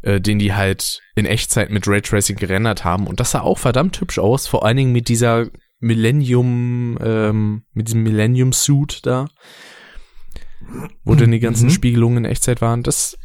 äh, 0.00 0.18
den 0.18 0.38
die 0.38 0.54
halt 0.54 1.00
in 1.14 1.26
Echtzeit 1.26 1.68
mit 1.68 1.86
Raytracing 1.86 2.36
gerendert 2.36 2.84
haben. 2.84 3.06
Und 3.06 3.20
das 3.20 3.32
sah 3.32 3.40
auch 3.42 3.58
verdammt 3.58 4.00
hübsch 4.00 4.18
aus, 4.18 4.46
vor 4.46 4.64
allen 4.64 4.78
Dingen 4.78 4.92
mit 4.92 5.08
dieser 5.08 5.48
Millennium, 5.82 6.96
ähm, 7.02 7.62
mit 7.74 7.88
diesem 7.88 8.02
Millennium 8.02 8.52
Suit 8.52 9.00
da, 9.04 9.26
wo 11.04 11.14
dann 11.14 11.30
die 11.32 11.40
ganzen 11.40 11.66
Mhm. 11.66 11.70
Spiegelungen 11.72 12.24
in 12.24 12.30
Echtzeit 12.30 12.60
waren. 12.60 12.82
Das 12.82 13.18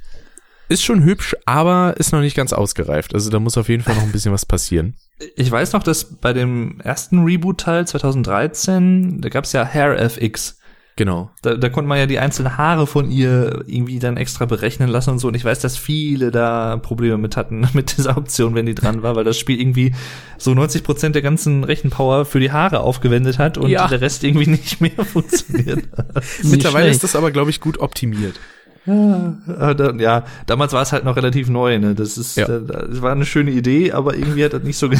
ist 0.70 0.84
schon 0.84 1.04
hübsch, 1.04 1.36
aber 1.46 1.96
ist 1.98 2.12
noch 2.12 2.20
nicht 2.20 2.36
ganz 2.36 2.52
ausgereift. 2.52 3.14
Also 3.14 3.30
da 3.30 3.40
muss 3.40 3.58
auf 3.58 3.70
jeden 3.70 3.84
Fall 3.84 3.96
noch 3.96 4.04
ein 4.04 4.12
bisschen 4.12 4.34
was 4.34 4.46
passieren. 4.46 4.96
Ich 5.36 5.50
weiß 5.50 5.72
noch, 5.74 5.84
dass 5.84 6.04
bei 6.18 6.34
dem 6.34 6.82
ersten 6.82 7.24
Reboot-Teil 7.24 7.88
2013, 7.88 9.22
da 9.22 9.30
gab's 9.30 9.54
ja 9.54 9.66
Hair 9.66 9.98
FX. 10.00 10.57
Genau. 10.98 11.30
Da, 11.42 11.56
da 11.56 11.70
konnte 11.70 11.88
man 11.88 11.98
ja 12.00 12.08
die 12.08 12.20
einzelnen 12.20 12.58
Haare 12.58 12.88
von 12.88 13.10
ihr 13.10 13.64
irgendwie 13.68 14.00
dann 14.00 14.18
extra 14.18 14.46
berechnen 14.46 14.90
lassen 14.90 15.12
und 15.12 15.20
so. 15.20 15.28
Und 15.30 15.36
ich 15.36 15.46
weiß, 15.46 15.60
dass 15.60 15.78
viele 15.78 16.32
da 16.32 16.76
Probleme 16.78 17.18
mit 17.18 17.38
hatten, 17.38 17.66
mit 17.74 17.98
dieser 17.98 18.18
Option, 18.18 18.54
wenn 18.56 18.66
die 18.66 18.76
dran 18.76 19.04
war, 19.04 19.16
weil 19.16 19.24
das 19.24 19.38
Spiel 19.38 19.62
irgendwie 19.62 19.94
so 20.38 20.54
90 20.54 20.84
Prozent 20.84 21.16
der 21.16 21.22
ganzen 21.22 21.64
Rechenpower 21.64 22.26
für 22.26 22.40
die 22.42 22.52
Haare 22.52 22.82
aufgewendet 22.82 23.38
hat 23.40 23.58
und 23.58 23.70
Ja. 23.70 23.88
der 23.88 24.02
Rest 24.02 24.24
irgendwie 24.26 24.48
nicht 24.52 24.82
mehr 24.82 25.06
funktioniert. 25.06 25.88
Mittlerweile 26.44 26.86
schlecht. 26.86 26.96
ist 26.96 27.04
das 27.04 27.16
aber, 27.16 27.32
glaube 27.32 27.52
ich, 27.52 27.62
gut 27.62 27.80
optimiert. 27.80 28.40
ja, 28.88 29.74
da, 29.74 29.92
ja, 30.00 30.26
damals 30.46 30.74
war 30.74 30.82
es 30.82 30.94
halt 30.94 31.04
noch 31.04 31.16
relativ 31.18 31.50
neu, 31.50 31.78
ne? 31.78 31.94
Das 31.94 32.18
ist, 32.18 32.38
Ja. 32.38 32.48
da, 32.48 32.60
das 32.60 33.02
war 33.02 33.12
eine 33.12 33.26
schöne 33.26 33.52
Idee, 33.52 33.92
aber 33.92 34.16
irgendwie 34.16 34.46
hat 34.46 34.54
das 34.54 34.64
nicht 34.64 34.78
so, 34.78 34.90
ge- 34.90 34.98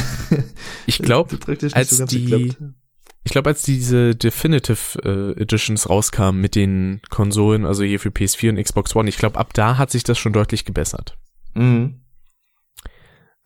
Ich 0.86 0.98
glaube, 0.98 1.36
als 1.72 1.90
so 1.90 1.98
ganz 1.98 2.10
die- 2.10 2.24
geklappt. 2.26 2.56
Ich 3.28 3.32
glaube, 3.32 3.50
als 3.50 3.60
diese 3.60 4.16
Definitive 4.16 4.98
äh, 5.36 5.42
Editions 5.42 5.90
rauskamen 5.90 6.40
mit 6.40 6.54
den 6.54 7.02
Konsolen, 7.10 7.66
also 7.66 7.82
hier 7.84 8.00
für 8.00 8.08
PS4 8.08 8.48
und 8.48 8.62
Xbox 8.64 8.96
One, 8.96 9.06
ich 9.06 9.18
glaube, 9.18 9.38
ab 9.38 9.52
da 9.52 9.76
hat 9.76 9.90
sich 9.90 10.02
das 10.02 10.16
schon 10.18 10.32
deutlich 10.32 10.64
gebessert. 10.64 11.18
Mhm. 11.54 12.00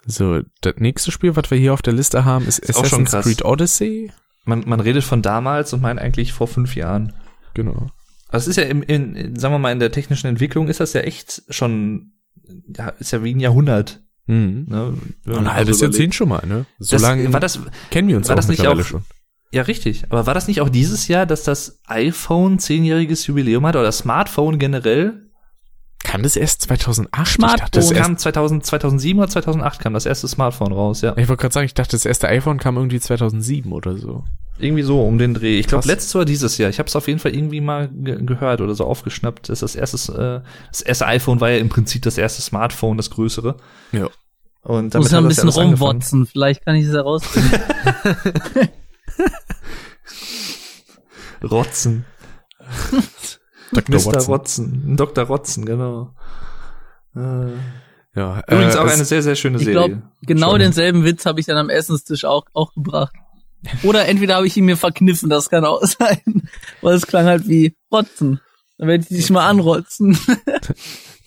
So, 0.06 0.40
das 0.60 0.74
nächste 0.78 1.10
Spiel, 1.10 1.34
was 1.34 1.50
wir 1.50 1.58
hier 1.58 1.72
auf 1.72 1.82
der 1.82 1.92
Liste 1.94 2.24
haben, 2.24 2.46
ist, 2.46 2.60
Ist 2.60 2.76
Assassin's. 2.76 3.10
Creed 3.10 3.44
Odyssey. 3.44 4.12
Man, 4.44 4.62
man 4.66 4.78
redet 4.78 5.02
von 5.02 5.20
damals 5.20 5.72
und 5.72 5.82
meint 5.82 5.98
eigentlich 6.00 6.32
vor 6.32 6.46
fünf 6.46 6.76
Jahren. 6.76 7.12
Genau. 7.54 7.88
Das 8.30 8.46
ist 8.46 8.56
ja 8.56 8.62
im, 8.62 8.82
in, 8.84 9.36
sagen 9.36 9.52
wir 9.54 9.58
mal, 9.58 9.72
in 9.72 9.80
der 9.80 9.90
technischen 9.92 10.28
Entwicklung 10.28 10.68
ist 10.68 10.78
das 10.80 10.92
ja 10.92 11.00
echt 11.02 11.42
schon, 11.50 12.12
ja, 12.76 12.88
ist 13.00 13.10
ja 13.12 13.22
wie 13.24 13.34
ein 13.34 13.40
Jahrhundert. 13.40 14.00
Mhm. 14.26 14.66
Ne? 14.68 14.94
Ein 15.26 15.52
halbes. 15.52 15.80
Jahrzehnt 15.80 16.14
schon 16.14 16.28
mal, 16.28 16.46
ne? 16.46 16.66
So 16.78 16.94
Das, 16.96 17.02
lange 17.02 17.32
war 17.32 17.40
das, 17.40 17.58
kennen 17.90 18.06
wir 18.08 18.16
uns 18.16 18.28
war 18.28 18.34
auch 18.34 18.38
das 18.38 18.48
nicht 18.48 18.64
auch- 18.66 18.80
schon. 18.84 19.04
Ja 19.52 19.62
richtig, 19.62 20.04
aber 20.10 20.26
war 20.26 20.34
das 20.34 20.48
nicht 20.48 20.60
auch 20.60 20.68
dieses 20.68 21.08
Jahr, 21.08 21.26
dass 21.26 21.44
das 21.44 21.80
iPhone 21.86 22.58
zehnjähriges 22.58 23.26
Jubiläum 23.26 23.66
hat 23.66 23.76
oder 23.76 23.84
das 23.84 23.98
Smartphone 23.98 24.58
generell? 24.58 25.28
Kam 26.02 26.22
das 26.22 26.36
erst 26.36 26.62
2008? 26.62 27.26
Smartphone. 27.26 27.54
Ich 27.54 27.60
dachte, 27.60 27.78
das 27.78 27.92
kam 27.92 28.18
2000, 28.18 28.66
2007 28.66 29.18
oder 29.18 29.28
2008 29.28 29.80
kam 29.80 29.94
das 29.94 30.06
erste 30.06 30.26
Smartphone 30.26 30.72
raus, 30.72 31.00
ja. 31.00 31.16
ich 31.16 31.28
wollte 31.28 31.40
gerade 31.40 31.54
sagen, 31.54 31.66
ich 31.66 31.74
dachte, 31.74 31.92
das 31.92 32.04
erste 32.04 32.28
iPhone 32.28 32.58
kam 32.58 32.76
irgendwie 32.76 32.98
2007 32.98 33.72
oder 33.72 33.96
so. 33.96 34.24
Irgendwie 34.58 34.82
so 34.82 35.02
um 35.02 35.18
den 35.18 35.34
Dreh. 35.34 35.58
Ich 35.58 35.66
glaube 35.66 35.86
letztes 35.88 36.14
oder 36.14 36.24
dieses 36.24 36.58
Jahr. 36.58 36.70
Ich 36.70 36.78
habe 36.78 36.86
es 36.86 36.94
auf 36.94 37.08
jeden 37.08 37.18
Fall 37.18 37.34
irgendwie 37.34 37.60
mal 37.60 37.88
ge 37.88 38.22
gehört 38.22 38.60
oder 38.60 38.74
so 38.74 38.84
aufgeschnappt. 38.84 39.48
Das, 39.48 39.62
ist 39.62 39.74
das, 39.74 39.92
erste, 39.92 40.42
äh, 40.44 40.68
das 40.70 40.82
erste 40.82 41.06
iPhone 41.06 41.40
war 41.40 41.50
ja 41.50 41.58
im 41.58 41.68
Prinzip 41.68 42.02
das 42.02 42.18
erste 42.18 42.42
Smartphone, 42.42 42.96
das 42.96 43.10
größere. 43.10 43.56
Ja. 43.92 44.08
Und 44.62 44.94
Muss 44.94 45.10
damit 45.10 45.10
ja 45.10 45.16
hat 45.16 45.24
ein 45.24 45.24
ja 45.24 45.28
bisschen 45.28 45.48
rumwotzen. 45.48 46.26
Vielleicht 46.26 46.64
kann 46.64 46.76
ich 46.76 46.86
es 46.86 46.92
herausfinden. 46.92 47.50
Rotzen. 51.42 52.04
Dr. 53.72 53.94
Mr. 53.96 54.04
Watson. 54.06 54.34
Rotzen. 54.34 54.96
Dr. 54.96 55.24
Rotzen, 55.24 55.64
genau. 55.66 56.14
Äh, 57.16 57.52
Ja, 58.14 58.42
Übrigens 58.46 58.74
äh, 58.74 58.78
auch 58.78 58.86
eine 58.88 59.04
sehr, 59.04 59.22
sehr 59.22 59.36
schöne 59.36 59.58
Ich 59.58 59.64
Serie. 59.64 59.88
glaube, 59.88 60.02
genau 60.22 60.50
Schon. 60.50 60.60
denselben 60.60 61.04
Witz 61.04 61.26
habe 61.26 61.40
ich 61.40 61.46
dann 61.46 61.56
am 61.56 61.70
Essenstisch 61.70 62.24
auch, 62.24 62.44
auch 62.52 62.74
gebracht. 62.74 63.14
Oder 63.82 64.06
entweder 64.08 64.36
habe 64.36 64.46
ich 64.46 64.56
ihn 64.56 64.64
mir 64.66 64.76
verkniffen, 64.76 65.30
das 65.30 65.48
kann 65.48 65.64
auch 65.64 65.82
sein. 65.84 66.48
Weil 66.80 66.94
es 66.94 67.06
klang 67.06 67.26
halt 67.26 67.48
wie 67.48 67.76
Rotzen. 67.90 68.40
Dann 68.78 68.88
werde 68.88 69.02
ich 69.02 69.08
dich 69.08 69.30
mal 69.30 69.48
anrotzen. 69.48 70.18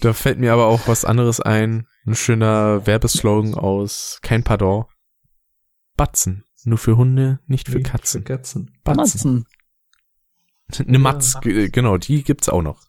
Da 0.02 0.12
fällt 0.12 0.40
mir 0.40 0.52
aber 0.52 0.66
auch 0.66 0.82
was 0.88 1.06
anderes 1.06 1.40
ein. 1.40 1.88
Ein 2.06 2.16
schöner 2.16 2.86
Werbeslogan 2.86 3.56
aus 3.56 4.20
Kein 4.22 4.44
Pardon. 4.44 4.86
Batzen. 5.96 6.44
Nur 6.66 6.78
für 6.78 6.98
Hunde, 6.98 7.40
nicht 7.48 7.70
für 7.70 7.82
Katzen. 7.82 8.22
Für 8.22 8.26
Katzen. 8.34 8.72
Batzen. 8.84 9.46
Matzen. 10.70 10.88
Eine 10.88 11.00
Matz, 11.00 11.40
ge- 11.42 11.70
genau, 11.70 11.98
die 11.98 12.24
gibt's 12.24 12.50
auch 12.50 12.64
noch. 12.64 12.82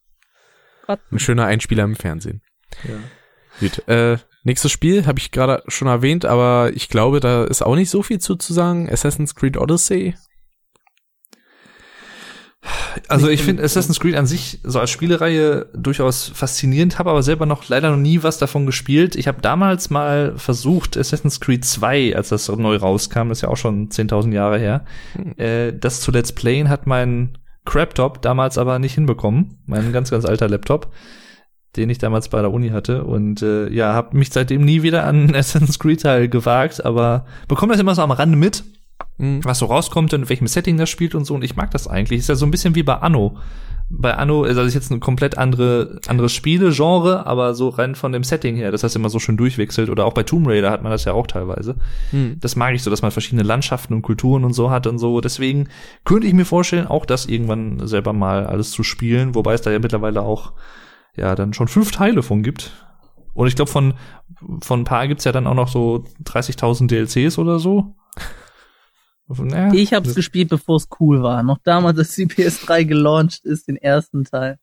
Ein 1.10 1.18
schöner 1.18 1.44
Einspieler 1.44 1.84
im 1.84 1.94
Fernsehen. 1.94 2.42
Ja. 2.84 2.98
Gut, 3.60 3.86
äh, 3.88 4.18
nächstes 4.44 4.72
Spiel 4.72 5.04
habe 5.06 5.18
ich 5.18 5.30
gerade 5.30 5.62
schon 5.68 5.88
erwähnt, 5.88 6.24
aber 6.24 6.72
ich 6.74 6.88
glaube, 6.88 7.20
da 7.20 7.44
ist 7.44 7.62
auch 7.62 7.74
nicht 7.74 7.90
so 7.90 8.02
viel 8.02 8.18
zu, 8.18 8.36
zu 8.36 8.52
sagen. 8.54 8.88
Assassin's 8.90 9.34
Creed 9.34 9.56
Odyssey. 9.56 10.14
Also 13.08 13.28
ich 13.28 13.42
finde 13.42 13.62
Assassin's 13.62 14.00
Creed 14.00 14.16
an 14.16 14.26
sich 14.26 14.60
so 14.64 14.80
als 14.80 14.90
Spielereihe 14.90 15.66
durchaus 15.74 16.30
faszinierend, 16.34 16.98
habe 16.98 17.10
aber 17.10 17.22
selber 17.22 17.46
noch 17.46 17.68
leider 17.68 17.90
noch 17.90 17.96
nie 17.96 18.22
was 18.22 18.38
davon 18.38 18.66
gespielt. 18.66 19.16
Ich 19.16 19.28
habe 19.28 19.40
damals 19.40 19.90
mal 19.90 20.34
versucht, 20.36 20.96
Assassin's 20.96 21.40
Creed 21.40 21.64
2, 21.64 22.16
als 22.16 22.30
das 22.30 22.48
neu 22.48 22.76
rauskam, 22.76 23.28
das 23.28 23.38
ist 23.38 23.42
ja 23.42 23.48
auch 23.48 23.56
schon 23.56 23.88
10.000 23.88 24.32
Jahre 24.32 24.58
her, 24.58 24.84
äh, 25.36 25.72
das 25.72 26.00
zu 26.00 26.10
Let's 26.10 26.32
Playen 26.32 26.68
hat 26.68 26.86
mein 26.86 27.38
Craptop 27.66 28.22
damals 28.22 28.56
aber 28.56 28.78
nicht 28.78 28.94
hinbekommen. 28.94 29.58
Mein 29.66 29.92
ganz, 29.92 30.10
ganz 30.10 30.24
alter 30.24 30.48
Laptop, 30.48 30.92
den 31.76 31.90
ich 31.90 31.98
damals 31.98 32.30
bei 32.30 32.40
der 32.40 32.52
Uni 32.52 32.70
hatte. 32.70 33.04
Und 33.04 33.42
äh, 33.42 33.68
ja, 33.68 33.92
habe 33.92 34.16
mich 34.16 34.30
seitdem 34.30 34.64
nie 34.64 34.82
wieder 34.82 35.04
an 35.04 35.34
Assassin's 35.34 35.78
Creed 35.78 36.00
Teil 36.00 36.28
gewagt, 36.28 36.84
aber 36.84 37.26
bekomme 37.48 37.72
das 37.72 37.80
immer 37.80 37.94
so 37.94 38.02
am 38.02 38.12
Rande 38.12 38.38
mit. 38.38 38.64
Was 39.18 39.58
so 39.58 39.66
rauskommt 39.66 40.12
und 40.12 40.22
in 40.22 40.28
welchem 40.28 40.46
Setting 40.46 40.76
das 40.76 40.90
spielt 40.90 41.14
und 41.14 41.24
so. 41.24 41.34
Und 41.34 41.44
ich 41.44 41.56
mag 41.56 41.70
das 41.70 41.88
eigentlich. 41.88 42.20
Ist 42.20 42.28
ja 42.28 42.34
so 42.34 42.46
ein 42.46 42.50
bisschen 42.50 42.74
wie 42.74 42.82
bei 42.82 42.96
Anno. 42.96 43.36
Bei 43.88 44.14
Anno 44.16 44.44
ist 44.44 44.56
das 44.56 44.74
jetzt 44.74 44.90
ein 44.90 44.98
komplett 44.98 45.38
andere, 45.38 46.00
anderes 46.08 46.32
Spielegenre, 46.32 47.24
aber 47.24 47.54
so 47.54 47.68
rein 47.68 47.94
von 47.94 48.10
dem 48.12 48.24
Setting 48.24 48.56
her, 48.56 48.72
dass 48.72 48.80
das 48.80 48.96
immer 48.96 49.08
so 49.08 49.20
schön 49.20 49.36
durchwechselt. 49.36 49.90
Oder 49.90 50.04
auch 50.04 50.12
bei 50.12 50.24
Tomb 50.24 50.48
Raider 50.48 50.70
hat 50.70 50.82
man 50.82 50.90
das 50.90 51.04
ja 51.04 51.12
auch 51.12 51.26
teilweise. 51.26 51.76
Mhm. 52.12 52.38
Das 52.40 52.56
mag 52.56 52.74
ich 52.74 52.82
so, 52.82 52.90
dass 52.90 53.02
man 53.02 53.12
verschiedene 53.12 53.44
Landschaften 53.44 53.94
und 53.94 54.02
Kulturen 54.02 54.44
und 54.44 54.54
so 54.54 54.70
hat 54.70 54.86
und 54.86 54.98
so. 54.98 55.20
Deswegen 55.20 55.68
könnte 56.04 56.26
ich 56.26 56.34
mir 56.34 56.44
vorstellen, 56.44 56.88
auch 56.88 57.06
das 57.06 57.26
irgendwann 57.26 57.86
selber 57.86 58.12
mal 58.12 58.46
alles 58.46 58.70
zu 58.70 58.82
spielen, 58.82 59.34
wobei 59.34 59.54
es 59.54 59.62
da 59.62 59.70
ja 59.70 59.78
mittlerweile 59.78 60.22
auch 60.22 60.52
ja 61.16 61.34
dann 61.34 61.54
schon 61.54 61.68
fünf 61.68 61.92
Teile 61.92 62.22
von 62.22 62.42
gibt. 62.42 62.72
Und 63.34 63.46
ich 63.46 63.54
glaube, 63.54 63.70
von, 63.70 63.94
von 64.60 64.80
ein 64.80 64.84
paar 64.84 65.06
gibt's 65.08 65.24
ja 65.24 65.32
dann 65.32 65.46
auch 65.46 65.54
noch 65.54 65.68
so 65.68 66.04
30.000 66.24 66.88
DLCs 66.88 67.38
oder 67.38 67.58
so. 67.58 67.94
Naja, 69.28 69.72
Ich 69.74 69.92
habe 69.92 70.08
es 70.08 70.14
gespielt, 70.14 70.48
bevor 70.48 70.76
es 70.76 70.88
cool 71.00 71.22
war. 71.22 71.42
Noch 71.42 71.58
damals, 71.64 71.98
als 71.98 72.14
die 72.14 72.26
PS3 72.26 72.84
gelauncht 72.84 73.44
ist, 73.44 73.66
den 73.68 73.76
ersten 73.76 74.24
Teil. 74.24 74.58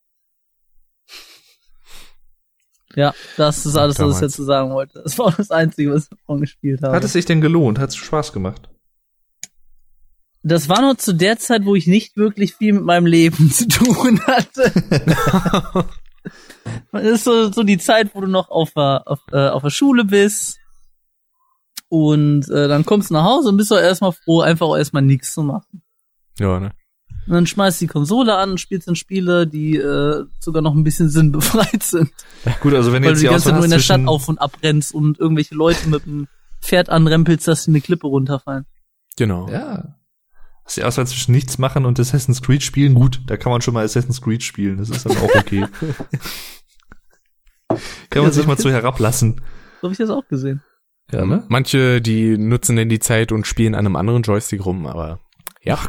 Ja, 2.96 3.14
das 3.38 3.66
ist 3.66 3.76
alles, 3.76 4.00
was 4.00 4.16
ich 4.16 4.22
dazu 4.22 4.44
sagen 4.44 4.72
wollte. 4.72 5.02
Das 5.04 5.18
war 5.18 5.32
das 5.32 5.50
Einzige, 5.52 5.92
was 5.92 6.04
ich 6.04 6.10
davon 6.10 6.42
gespielt 6.42 6.82
habe. 6.84 6.96
Hat 6.96 7.04
es 7.04 7.14
sich 7.14 7.26
denn 7.26 7.42
gelohnt? 7.42 7.80
Hat 7.80 7.90
es 7.90 7.96
Spaß 7.96 8.32
gemacht? 8.32 8.70
Das 10.44 10.70
war 10.70 10.82
noch 10.82 10.96
zu 10.98 11.14
der 11.14 11.40
Zeit, 11.40 11.66
wo 11.66 11.74
ich 11.74 11.88
nicht 11.88 12.18
wirklich 12.18 12.54
viel 12.56 12.74
mit 12.74 12.84
meinem 12.84 13.06
Leben 13.06 13.50
zu 13.52 13.68
tun 13.68 14.20
hatte. 14.26 15.86
Das 16.94 17.04
ist 17.04 17.24
so, 17.26 17.52
so 17.52 17.64
die 17.64 17.78
Zeit, 17.78 18.16
wo 18.16 18.22
du 18.22 18.28
noch 18.28 18.50
auf 18.50 18.72
der, 18.72 19.04
auf, 19.06 19.20
äh, 19.34 19.50
auf 19.50 19.64
der 19.64 19.70
Schule 19.70 20.06
bist. 20.06 20.60
Und 21.94 22.50
äh, 22.50 22.68
dann 22.68 22.88
kommst 22.88 23.12
du 23.12 23.14
nach 23.14 23.24
Hause 23.24 23.50
und 23.50 23.58
bist 23.58 23.70
doch 23.70 23.78
erstmal 23.78 24.14
froh, 24.14 24.42
einfach 24.42 24.66
auch 24.66 24.76
erstmal 24.76 25.04
nichts 25.04 25.32
zu 25.32 25.44
machen. 25.44 25.84
Ja, 26.40 26.60
ne? 26.60 26.72
Und 27.28 27.34
dann 27.34 27.46
schmeißt 27.46 27.80
die 27.82 27.86
Konsole 27.86 28.36
an 28.36 28.50
und 28.50 28.58
spielst 28.60 28.88
dann 28.88 28.96
Spiele, 28.96 29.46
die 29.46 29.78
äh, 29.78 30.26
sogar 30.40 30.64
noch 30.64 30.74
ein 30.74 30.84
bisschen 30.84 31.10
sinnbefreit 31.12 31.84
sind. 31.84 32.10
Gut, 32.62 32.74
also 32.74 32.92
wenn 32.94 33.04
Weil 33.04 33.12
jetzt 33.12 33.20
du 33.20 33.22
die 33.22 33.28
die 33.28 33.32
ganze 33.32 33.46
Zeit 33.50 33.54
nur 33.58 33.66
in 33.66 33.70
der 33.70 33.78
Stadt 33.78 34.08
auf 34.08 34.28
und 34.28 34.40
ab 34.40 34.58
rennst 34.64 34.92
und 34.92 35.20
irgendwelche 35.20 35.54
Leute 35.54 35.88
mit 35.88 36.08
dem 36.08 36.28
Pferd 36.64 36.90
anrempelst, 36.90 37.48
dass 37.48 37.66
sie 37.66 37.70
eine 37.70 37.80
Klippe 37.80 38.08
runterfallen. 38.08 38.66
Genau. 39.16 39.48
Ja. 39.52 39.94
Hast 40.66 40.78
die 40.78 40.84
Auswahl 40.84 41.06
zwischen 41.06 41.32
nichts 41.32 41.60
machen 41.60 41.86
und 41.86 42.00
Assassin's 42.00 42.42
Creed 42.42 42.64
spielen? 42.64 42.96
Gut, 42.96 43.22
da 43.28 43.38
kann 43.38 43.52
man 43.52 43.62
schon 43.62 43.76
mal 43.76 43.86
Assassin's 43.86 44.20
Creed 44.20 44.42
spielen. 44.42 44.78
Das 44.78 44.90
ist 44.90 45.06
dann 45.06 45.16
auch 45.16 45.36
okay. 45.36 45.68
kann 48.10 48.24
man 48.24 48.32
sich 48.32 48.48
mal 48.48 48.58
so 48.58 48.72
herablassen. 48.72 49.42
So 49.80 49.84
habe 49.84 49.92
ich 49.92 50.00
das 50.00 50.10
auch 50.10 50.28
gesehen. 50.28 50.64
Ja, 51.14 51.26
ne? 51.26 51.44
Manche, 51.48 52.02
die 52.02 52.38
nutzen 52.38 52.76
denn 52.76 52.90
die 52.90 53.00
Zeit 53.00 53.32
und 53.32 53.46
spielen 53.46 53.76
an 53.76 53.86
einem 53.86 53.96
anderen 53.96 54.24
Joystick 54.24 54.66
rum, 54.66 54.88
aber 54.88 55.20
ja. 55.62 55.80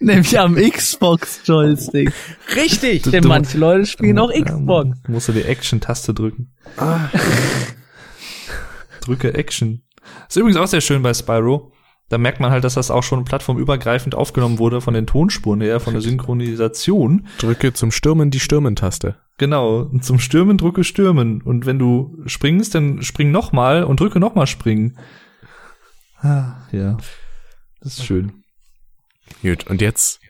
Nämlich 0.00 0.38
am 0.38 0.56
Xbox-Joystick. 0.70 2.12
Richtig! 2.54 3.04
Denn 3.04 3.26
manche 3.26 3.58
Leute 3.58 3.86
spielen 3.86 4.18
auch 4.18 4.32
Xbox. 4.32 4.88
Ja, 4.88 4.94
musst 5.12 5.28
du 5.28 5.32
die 5.32 5.42
Action-Taste 5.42 6.12
drücken. 6.12 6.52
Drücke 9.00 9.34
Action. 9.34 9.82
Ist 10.28 10.36
übrigens 10.36 10.56
auch 10.58 10.66
sehr 10.66 10.80
schön 10.80 11.02
bei 11.02 11.14
Spyro. 11.14 11.72
Da 12.08 12.18
merkt 12.18 12.38
man 12.38 12.52
halt, 12.52 12.62
dass 12.62 12.74
das 12.74 12.92
auch 12.92 13.02
schon 13.02 13.24
plattformübergreifend 13.24 14.14
aufgenommen 14.14 14.58
wurde 14.58 14.80
von 14.80 14.94
den 14.94 15.06
Tonspuren 15.06 15.60
her, 15.60 15.80
von 15.80 15.92
der 15.92 16.02
Synchronisation. 16.02 17.26
Drücke 17.38 17.72
zum 17.72 17.90
Stürmen 17.90 18.30
die 18.30 18.38
Stürmen-Taste. 18.38 19.16
Genau. 19.38 19.80
Und 19.80 20.04
zum 20.04 20.20
Stürmen 20.20 20.56
drücke 20.56 20.84
Stürmen. 20.84 21.42
Und 21.42 21.66
wenn 21.66 21.80
du 21.80 22.16
springst, 22.26 22.74
dann 22.76 23.02
spring 23.02 23.32
nochmal 23.32 23.82
und 23.82 23.98
drücke 23.98 24.20
nochmal 24.20 24.46
springen. 24.46 24.96
Ah, 26.18 26.54
ja. 26.70 26.96
Das 27.80 27.98
ist 27.98 28.06
schön. 28.06 28.44
Gut, 29.42 29.66
und 29.66 29.80
jetzt 29.80 30.20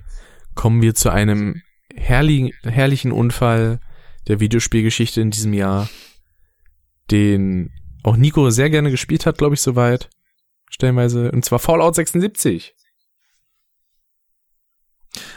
kommen 0.55 0.81
wir 0.81 0.95
zu 0.95 1.11
einem 1.11 1.63
herrlichen, 1.95 2.53
herrlichen 2.63 3.13
Unfall 3.13 3.81
der 4.29 4.41
Videospielgeschichte 4.41 5.21
in 5.21 5.31
diesem 5.31 5.53
Jahr, 5.53 5.89
den 7.11 7.71
auch 8.03 8.17
Nico 8.17 8.51
sehr 8.51 8.71
gerne 8.71 8.91
gespielt 8.91 9.27
hat, 9.27 9.39
glaube 9.39 9.55
ich, 9.55 9.61
soweit. 9.61 10.09
Stellenweise, 10.71 11.31
und 11.33 11.45
zwar 11.45 11.59
Fallout 11.59 11.95
76. 11.95 12.75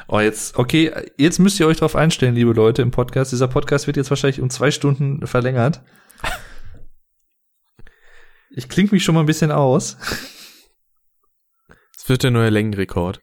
Oh, 0.07 0.19
jetzt, 0.19 0.57
okay, 0.57 0.91
jetzt 1.17 1.39
müsst 1.39 1.59
ihr 1.59 1.67
euch 1.67 1.77
drauf 1.77 1.95
einstellen, 1.95 2.35
liebe 2.35 2.51
Leute 2.51 2.81
im 2.81 2.91
Podcast. 2.91 3.31
Dieser 3.31 3.47
Podcast 3.47 3.87
wird 3.87 3.97
jetzt 3.97 4.09
wahrscheinlich 4.09 4.41
um 4.41 4.49
zwei 4.49 4.71
Stunden 4.71 5.25
verlängert. 5.27 5.81
Ich 8.51 8.67
klinge 8.67 8.89
mich 8.91 9.03
schon 9.03 9.15
mal 9.15 9.21
ein 9.21 9.27
bisschen 9.27 9.51
aus. 9.51 9.97
Es 11.95 12.09
wird 12.09 12.23
der 12.23 12.31
neue 12.31 12.49
Längenrekord. 12.49 13.21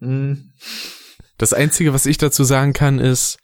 Hm. 0.00 0.52
Das 1.36 1.52
Einzige, 1.52 1.92
was 1.92 2.06
ich 2.06 2.16
dazu 2.16 2.44
sagen 2.44 2.72
kann, 2.72 2.98
ist, 2.98 3.38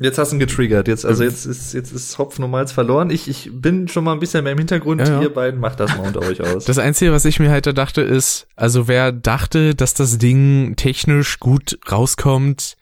Jetzt 0.00 0.18
hast 0.18 0.32
du 0.32 0.36
ihn 0.36 0.40
getriggert. 0.40 0.88
Jetzt, 0.88 1.04
also 1.04 1.22
jetzt 1.22 1.44
ist, 1.44 1.74
jetzt 1.74 1.92
ist 1.92 2.18
Hopfen 2.18 2.42
und 2.42 2.50
Malz 2.50 2.72
verloren. 2.72 3.10
Ich, 3.10 3.28
ich 3.28 3.50
bin 3.52 3.86
schon 3.86 4.04
mal 4.04 4.12
ein 4.12 4.18
bisschen 4.18 4.42
mehr 4.42 4.52
im 4.52 4.58
Hintergrund. 4.58 5.02
Ja, 5.02 5.08
ja. 5.08 5.22
Ihr 5.22 5.32
beiden 5.32 5.60
macht 5.60 5.78
das 5.78 5.96
mal 5.96 6.06
unter 6.06 6.20
euch 6.20 6.40
aus. 6.40 6.64
das 6.66 6.78
Einzige, 6.78 7.12
was 7.12 7.26
ich 7.26 7.38
mir 7.38 7.50
halt 7.50 7.66
da 7.66 7.72
dachte, 7.72 8.00
ist, 8.00 8.46
also 8.56 8.88
wer 8.88 9.12
dachte, 9.12 9.74
dass 9.74 9.92
das 9.92 10.16
Ding 10.18 10.74
technisch 10.76 11.38
gut 11.38 11.78
rauskommt, 11.90 12.76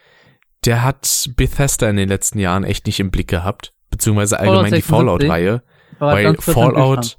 der 0.64 0.84
hat 0.84 1.30
Bethesda 1.36 1.90
in 1.90 1.96
den 1.96 2.08
letzten 2.08 2.38
Jahren 2.38 2.62
echt 2.62 2.86
nicht 2.86 3.00
im 3.00 3.10
Blick 3.10 3.28
gehabt. 3.28 3.72
Beziehungsweise 3.90 4.38
allgemein 4.38 4.66
die 4.66 4.80
76. 4.80 4.84
Fallout-Reihe. 4.84 5.62
War 5.98 6.14
Weil 6.14 6.36
Fallout 6.36 7.18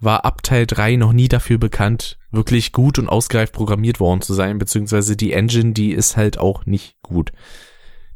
war 0.00 0.24
ab 0.24 0.42
Teil 0.42 0.66
3 0.66 0.96
noch 0.96 1.12
nie 1.12 1.28
dafür 1.28 1.58
bekannt, 1.58 2.18
wirklich 2.30 2.72
gut 2.72 2.98
und 2.98 3.08
ausgereift 3.08 3.52
programmiert 3.52 4.00
worden 4.00 4.22
zu 4.22 4.32
sein, 4.32 4.58
beziehungsweise 4.58 5.16
die 5.16 5.32
Engine, 5.32 5.72
die 5.72 5.92
ist 5.92 6.16
halt 6.16 6.38
auch 6.38 6.64
nicht 6.64 6.96
gut. 7.02 7.32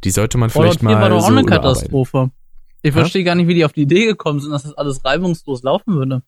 Die 0.05 0.11
sollte 0.11 0.39
man 0.39 0.51
vielleicht 0.51 0.81
4 0.81 0.89
mal 0.89 1.01
war 1.01 1.09
doch 1.11 1.17
auch 1.19 1.29
so 1.29 1.33
eine. 1.33 1.45
Katastrophe. 1.45 2.31
Ich 2.83 2.95
Ja? 2.95 3.01
verstehe 3.01 3.25
gar 3.25 3.35
nicht, 3.35 3.49
wie 3.49 3.55
die 3.55 3.65
auf 3.65 3.73
die 3.73 3.83
Idee 3.83 4.05
gekommen 4.07 4.41
sind, 4.41 4.51
dass 4.53 4.65
das 4.65 4.75
alles 4.75 5.05
reibungslos 5.05 5.63
laufen 5.63 5.95
würde. 5.95 6.23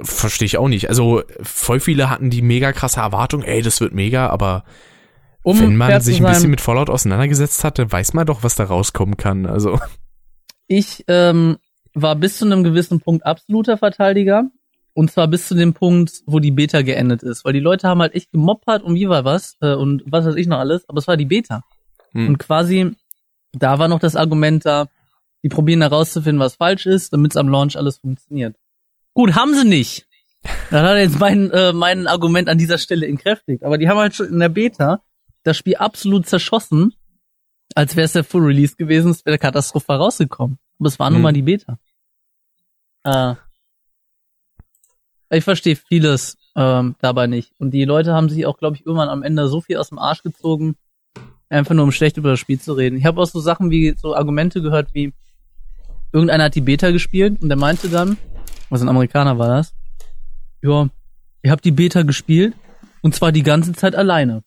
Verstehe 0.00 0.46
ich 0.46 0.58
auch 0.58 0.68
nicht. 0.68 0.88
Also 0.88 1.22
voll 1.42 1.80
viele 1.80 2.10
hatten 2.10 2.30
die 2.30 2.42
mega 2.42 2.72
krasse 2.72 3.00
Erwartung, 3.00 3.42
ey, 3.42 3.62
das 3.62 3.80
wird 3.80 3.94
mega, 3.94 4.28
aber 4.28 4.64
Um 5.42 5.58
wenn 5.60 5.76
man 5.76 6.00
sich 6.00 6.22
ein 6.22 6.30
bisschen 6.30 6.50
mit 6.50 6.60
Fallout 6.60 6.90
auseinandergesetzt 6.90 7.64
hat, 7.64 7.78
dann 7.78 7.90
weiß 7.90 8.12
man 8.12 8.26
doch, 8.26 8.42
was 8.42 8.54
da 8.54 8.64
rauskommen 8.64 9.16
kann. 9.16 9.46
Also 9.46 9.80
Ich 10.66 11.04
ähm, 11.08 11.56
war 11.94 12.14
bis 12.16 12.38
zu 12.38 12.44
einem 12.44 12.62
gewissen 12.62 13.00
Punkt 13.00 13.24
absoluter 13.26 13.78
Verteidiger. 13.78 14.44
Und 14.94 15.10
zwar 15.12 15.28
bis 15.28 15.46
zu 15.46 15.54
dem 15.54 15.74
Punkt, 15.74 16.22
wo 16.26 16.40
die 16.40 16.50
Beta 16.50 16.82
geendet 16.82 17.22
ist. 17.22 17.44
Weil 17.44 17.52
die 17.52 17.60
Leute 17.60 17.86
haben 17.88 18.00
halt 18.00 18.14
echt 18.14 18.32
gemoppert 18.32 18.82
und 18.82 18.96
wie 18.96 19.08
war 19.08 19.24
was 19.24 19.56
äh, 19.60 19.74
und 19.74 20.02
was 20.06 20.26
weiß 20.26 20.34
ich 20.34 20.48
noch 20.48 20.58
alles. 20.58 20.88
Aber 20.88 20.98
es 20.98 21.06
war 21.06 21.16
die 21.16 21.24
Beta. 21.24 21.62
Hm. 22.18 22.28
Und 22.28 22.38
quasi, 22.38 22.94
da 23.52 23.78
war 23.78 23.88
noch 23.88 24.00
das 24.00 24.16
Argument 24.16 24.64
da, 24.66 24.88
die 25.42 25.48
probieren 25.48 25.82
herauszufinden, 25.82 26.40
was 26.40 26.56
falsch 26.56 26.86
ist, 26.86 27.12
damit 27.12 27.32
es 27.32 27.36
am 27.36 27.48
Launch 27.48 27.76
alles 27.76 27.98
funktioniert. 27.98 28.56
Gut, 29.14 29.34
haben 29.34 29.54
sie 29.54 29.64
nicht. 29.64 30.06
Dann 30.70 30.84
hat 30.84 30.96
er 30.96 31.02
jetzt 31.02 31.18
mein, 31.18 31.50
äh, 31.50 31.72
mein 31.72 32.06
Argument 32.06 32.48
an 32.48 32.58
dieser 32.58 32.78
Stelle 32.78 33.06
entkräftigt. 33.06 33.62
Aber 33.64 33.78
die 33.78 33.88
haben 33.88 33.98
halt 33.98 34.14
schon 34.14 34.28
in 34.28 34.38
der 34.38 34.48
Beta 34.48 35.02
das 35.44 35.56
Spiel 35.56 35.76
absolut 35.76 36.26
zerschossen, 36.26 36.94
als 37.74 37.96
wäre 37.96 38.04
es 38.04 38.12
der 38.12 38.24
Full 38.24 38.44
Release 38.44 38.76
gewesen, 38.76 39.10
es 39.12 39.24
wäre 39.24 39.38
katastrophal 39.38 39.98
rausgekommen. 39.98 40.58
Aber 40.78 40.88
es 40.88 40.98
war 40.98 41.10
nun 41.10 41.18
Hm. 41.18 41.22
mal 41.22 41.32
die 41.32 41.42
Beta. 41.42 41.78
Äh, 43.04 43.34
ich 45.30 45.44
verstehe 45.44 45.76
vieles 45.76 46.36
ähm, 46.56 46.96
dabei 47.00 47.26
nicht. 47.26 47.52
Und 47.58 47.70
die 47.72 47.84
Leute 47.84 48.14
haben 48.14 48.28
sich 48.28 48.46
auch, 48.46 48.58
glaube 48.58 48.76
ich, 48.76 48.86
irgendwann 48.86 49.08
am 49.08 49.22
Ende 49.22 49.48
so 49.48 49.60
viel 49.60 49.76
aus 49.76 49.90
dem 49.90 49.98
Arsch 49.98 50.22
gezogen, 50.22 50.76
einfach 51.48 51.74
nur 51.74 51.84
um 51.84 51.92
schlecht 51.92 52.16
über 52.16 52.30
das 52.30 52.40
Spiel 52.40 52.60
zu 52.60 52.72
reden. 52.72 52.96
Ich 52.96 53.04
habe 53.04 53.20
auch 53.20 53.26
so 53.26 53.40
Sachen 53.40 53.70
wie 53.70 53.94
so 53.96 54.14
Argumente 54.14 54.62
gehört 54.62 54.92
wie 54.92 55.12
irgendeiner 56.12 56.44
hat 56.44 56.54
die 56.54 56.60
Beta 56.60 56.90
gespielt 56.90 57.42
und 57.42 57.48
der 57.48 57.58
meinte 57.58 57.88
dann, 57.88 58.16
was 58.70 58.82
ein 58.82 58.88
Amerikaner 58.88 59.38
war 59.38 59.48
das? 59.48 59.74
Ja, 60.62 60.88
ihr 61.42 61.50
habt 61.50 61.64
die 61.64 61.70
Beta 61.70 62.02
gespielt 62.02 62.54
und 63.02 63.14
zwar 63.14 63.32
die 63.32 63.42
ganze 63.42 63.72
Zeit 63.72 63.94
alleine. 63.94 64.42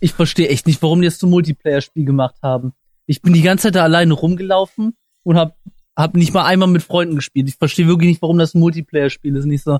Ich 0.00 0.12
verstehe 0.12 0.48
echt 0.48 0.66
nicht, 0.66 0.82
warum 0.82 1.00
die 1.00 1.06
das 1.06 1.18
zum 1.18 1.30
Multiplayer-Spiel 1.30 2.04
gemacht 2.04 2.36
haben. 2.42 2.72
Ich 3.06 3.22
bin 3.22 3.32
die 3.32 3.42
ganze 3.42 3.64
Zeit 3.64 3.76
da 3.76 3.84
alleine 3.84 4.14
rumgelaufen 4.14 4.96
und 5.22 5.36
hab, 5.36 5.56
hab 5.96 6.14
nicht 6.14 6.34
mal 6.34 6.44
einmal 6.44 6.68
mit 6.68 6.82
Freunden 6.82 7.16
gespielt. 7.16 7.48
Ich 7.48 7.56
verstehe 7.56 7.86
wirklich 7.86 8.08
nicht, 8.08 8.22
warum 8.22 8.38
das 8.38 8.54
ein 8.54 8.60
Multiplayer-Spiel 8.60 9.36
ist. 9.36 9.44
Nicht 9.44 9.62
so, 9.62 9.78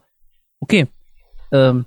okay, 0.61 0.87
ähm, 1.51 1.87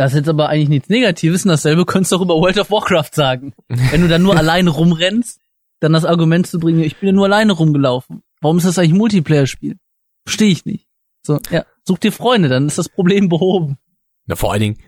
das 0.00 0.12
ist 0.12 0.20
jetzt 0.20 0.28
aber 0.30 0.48
eigentlich 0.48 0.70
nichts 0.70 0.88
Negatives 0.88 1.44
und 1.44 1.50
dasselbe 1.50 1.84
könntest 1.84 2.10
du 2.10 2.16
auch 2.16 2.22
über 2.22 2.36
World 2.36 2.58
of 2.58 2.70
Warcraft 2.70 3.10
sagen. 3.12 3.52
Wenn 3.68 4.00
du 4.00 4.08
dann 4.08 4.22
nur 4.22 4.34
alleine 4.34 4.70
rumrennst, 4.70 5.38
dann 5.80 5.92
das 5.92 6.06
Argument 6.06 6.46
zu 6.46 6.58
bringen, 6.58 6.80
ich 6.80 6.96
bin 6.96 7.08
ja 7.08 7.12
nur 7.12 7.26
alleine 7.26 7.52
rumgelaufen. 7.52 8.22
Warum 8.40 8.56
ist 8.56 8.64
das 8.66 8.78
eigentlich 8.78 8.92
ein 8.92 8.96
Multiplayer-Spiel? 8.96 9.76
Verstehe 10.24 10.48
ich 10.52 10.64
nicht. 10.64 10.86
So, 11.22 11.38
ja, 11.50 11.66
such 11.86 11.98
dir 11.98 12.12
Freunde, 12.12 12.48
dann 12.48 12.66
ist 12.66 12.78
das 12.78 12.88
Problem 12.88 13.28
behoben. 13.28 13.76
Na, 14.24 14.36
vor 14.36 14.52
allen 14.52 14.62
Dingen, 14.62 14.78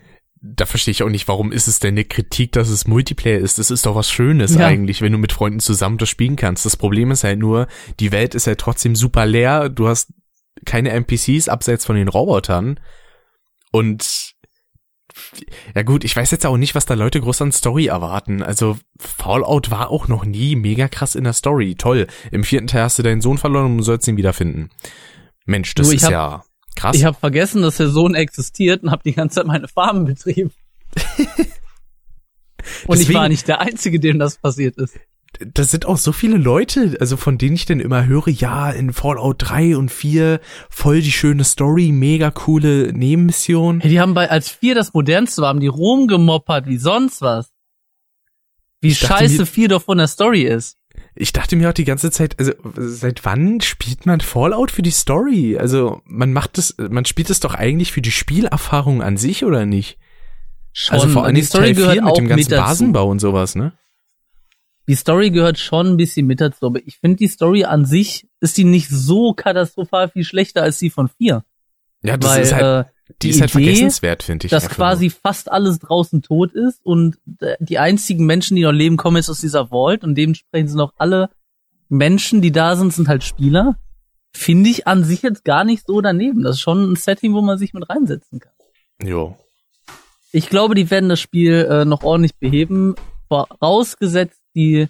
da 0.40 0.64
verstehe 0.64 0.92
ich 0.92 1.02
auch 1.02 1.10
nicht, 1.10 1.28
warum 1.28 1.52
ist 1.52 1.68
es 1.68 1.78
denn 1.78 1.92
eine 1.92 2.06
Kritik, 2.06 2.52
dass 2.52 2.70
es 2.70 2.86
Multiplayer 2.86 3.38
ist? 3.38 3.58
Das 3.58 3.70
ist 3.70 3.84
doch 3.84 3.94
was 3.94 4.10
Schönes 4.10 4.54
Ja. 4.54 4.66
eigentlich, 4.66 5.02
wenn 5.02 5.12
du 5.12 5.18
mit 5.18 5.32
Freunden 5.32 5.60
zusammen 5.60 5.98
das 5.98 6.08
spielen 6.08 6.36
kannst. 6.36 6.64
Das 6.64 6.78
Problem 6.78 7.10
ist 7.10 7.22
halt 7.22 7.38
nur, 7.38 7.66
die 8.00 8.12
Welt 8.12 8.34
ist 8.34 8.46
halt 8.46 8.60
trotzdem 8.60 8.96
super 8.96 9.26
leer. 9.26 9.68
Du 9.68 9.88
hast 9.88 10.14
keine 10.64 10.88
NPCs 10.90 11.50
abseits 11.50 11.84
von 11.84 11.96
den 11.96 12.08
Robotern. 12.08 12.80
Und 13.72 14.31
ja 15.74 15.82
gut, 15.82 16.04
ich 16.04 16.14
weiß 16.16 16.30
jetzt 16.30 16.44
auch 16.46 16.56
nicht, 16.56 16.74
was 16.74 16.86
da 16.86 16.94
Leute 16.94 17.20
groß 17.20 17.42
an 17.42 17.52
Story 17.52 17.86
erwarten. 17.86 18.42
Also 18.42 18.78
Fallout 18.98 19.70
war 19.70 19.90
auch 19.90 20.08
noch 20.08 20.24
nie 20.24 20.56
mega 20.56 20.88
krass 20.88 21.14
in 21.14 21.24
der 21.24 21.32
Story. 21.32 21.74
Toll. 21.76 22.06
Im 22.30 22.44
vierten 22.44 22.66
Teil 22.66 22.82
hast 22.82 22.98
du 22.98 23.02
deinen 23.02 23.20
Sohn 23.20 23.38
verloren 23.38 23.66
und 23.66 23.78
du 23.78 23.82
sollst 23.84 24.06
ihn 24.08 24.16
wiederfinden. 24.16 24.70
Mensch, 25.46 25.74
das 25.74 25.86
Du, 25.88 25.92
ich 25.92 25.98
ist 25.98 26.04
hab- 26.04 26.12
ja 26.12 26.44
krass. 26.76 26.96
Ich 26.96 27.04
habe 27.04 27.16
vergessen, 27.18 27.62
dass 27.62 27.76
der 27.78 27.88
Sohn 27.88 28.14
existiert 28.14 28.82
und 28.82 28.90
habe 28.90 29.02
die 29.04 29.12
ganze 29.12 29.36
Zeit 29.36 29.46
meine 29.46 29.68
Farben 29.68 30.04
betrieben. 30.04 30.52
und 32.86 32.96
ich 32.96 33.06
Deswegen- 33.06 33.14
war 33.18 33.28
nicht 33.28 33.48
der 33.48 33.60
Einzige, 33.60 33.98
dem 34.00 34.18
das 34.18 34.36
passiert 34.38 34.76
ist. 34.76 34.98
Das 35.40 35.70
sind 35.70 35.86
auch 35.86 35.96
so 35.96 36.12
viele 36.12 36.36
Leute, 36.36 36.96
also 37.00 37.16
von 37.16 37.38
denen 37.38 37.54
ich 37.54 37.64
dann 37.66 37.80
immer 37.80 38.06
höre, 38.06 38.28
ja, 38.28 38.70
in 38.70 38.92
Fallout 38.92 39.36
3 39.38 39.76
und 39.76 39.90
4 39.90 40.40
voll 40.70 41.00
die 41.00 41.12
schöne 41.12 41.44
Story, 41.44 41.90
mega 41.92 42.30
coole 42.30 42.92
Nebenmission. 42.92 43.80
Hey, 43.80 43.90
die 43.90 44.00
haben 44.00 44.14
bei, 44.14 44.30
als 44.30 44.48
vier 44.50 44.74
das 44.74 44.92
modernste 44.92 45.42
war, 45.42 45.48
haben 45.48 45.60
die 45.60 45.66
rumgemoppert 45.68 46.66
wie 46.66 46.76
sonst 46.78 47.22
was. 47.22 47.50
Wie 48.80 48.88
Ich 48.88 48.98
scheiße 48.98 49.38
mir- 49.38 49.46
viel 49.46 49.68
doch 49.68 49.82
von 49.82 49.98
der 49.98 50.08
Story 50.08 50.42
ist. 50.42 50.76
Ich 51.14 51.32
dachte 51.32 51.56
mir 51.56 51.68
auch 51.68 51.74
die 51.74 51.84
ganze 51.84 52.10
Zeit, 52.10 52.38
also 52.38 52.52
seit 52.76 53.24
wann 53.24 53.60
spielt 53.60 54.06
man 54.06 54.20
Fallout 54.20 54.70
für 54.70 54.82
die 54.82 54.90
Story? 54.90 55.58
Also 55.58 56.00
man 56.04 56.32
macht 56.32 56.56
es, 56.58 56.74
man 56.78 57.04
spielt 57.04 57.28
es 57.30 57.40
doch 57.40 57.54
eigentlich 57.54 57.92
für 57.92 58.00
die 58.02 58.10
Spielerfahrung 58.10 59.02
an 59.02 59.16
sich 59.16 59.44
oder 59.44 59.66
nicht? 59.66 59.98
Schon, 60.72 60.94
also 60.94 61.08
vor 61.08 61.24
allem 61.24 61.34
die 61.34 61.42
Story 61.42 61.64
Teil 61.66 61.74
4 61.74 61.82
gehört 61.84 61.96
mit 61.96 62.04
auch 62.10 62.14
dem 62.16 62.28
ganzen 62.28 62.50
mit. 62.50 62.58
Basenbau 62.58 63.08
und 63.10 63.18
sowas, 63.20 63.54
ne? 63.54 63.72
Die 64.88 64.94
Story 64.94 65.30
gehört 65.30 65.58
schon 65.58 65.92
ein 65.92 65.96
bisschen 65.96 66.26
mit 66.26 66.40
dazu, 66.40 66.66
aber 66.66 66.80
ich 66.84 66.98
finde 66.98 67.18
die 67.18 67.28
Story 67.28 67.64
an 67.64 67.84
sich 67.84 68.26
ist 68.40 68.56
die 68.58 68.64
nicht 68.64 68.88
so 68.88 69.32
katastrophal 69.32 70.08
viel 70.08 70.24
schlechter 70.24 70.62
als 70.62 70.78
die 70.78 70.90
von 70.90 71.08
vier. 71.08 71.44
Ja, 72.02 72.16
das 72.16 72.30
weil 72.30 72.42
ist 72.42 72.52
halt, 72.52 72.86
äh, 72.86 72.90
die 73.08 73.14
die 73.20 73.30
ist 73.30 73.40
halt 73.40 73.54
Idee, 73.54 73.64
vergessenswert, 73.64 74.22
finde 74.24 74.46
ich. 74.46 74.50
dass 74.50 74.68
quasi 74.68 75.10
fast 75.10 75.50
alles 75.50 75.78
draußen 75.78 76.22
tot 76.22 76.52
ist 76.52 76.84
und 76.84 77.16
äh, 77.40 77.56
die 77.60 77.78
einzigen 77.78 78.26
Menschen, 78.26 78.56
die 78.56 78.62
noch 78.62 78.72
leben, 78.72 78.96
kommen 78.96 79.16
jetzt 79.16 79.30
aus 79.30 79.40
dieser 79.40 79.68
Vault 79.68 80.02
und 80.02 80.16
dementsprechend 80.16 80.70
sind 80.70 80.80
auch 80.80 80.94
alle 80.96 81.30
Menschen, 81.88 82.40
die 82.42 82.50
da 82.50 82.74
sind, 82.74 82.92
sind 82.92 83.08
halt 83.08 83.22
Spieler. 83.22 83.76
Finde 84.34 84.70
ich 84.70 84.86
an 84.86 85.04
sich 85.04 85.22
jetzt 85.22 85.44
gar 85.44 85.62
nicht 85.62 85.86
so 85.86 86.00
daneben. 86.00 86.42
Das 86.42 86.56
ist 86.56 86.62
schon 86.62 86.90
ein 86.90 86.96
Setting, 86.96 87.34
wo 87.34 87.42
man 87.42 87.58
sich 87.58 87.74
mit 87.74 87.88
reinsetzen 87.88 88.40
kann. 88.40 88.52
Jo. 89.02 89.36
Ich 90.32 90.48
glaube, 90.48 90.74
die 90.74 90.90
werden 90.90 91.10
das 91.10 91.20
Spiel 91.20 91.68
äh, 91.70 91.84
noch 91.84 92.02
ordentlich 92.02 92.34
beheben, 92.36 92.94
vorausgesetzt 93.28 94.41
die 94.54 94.88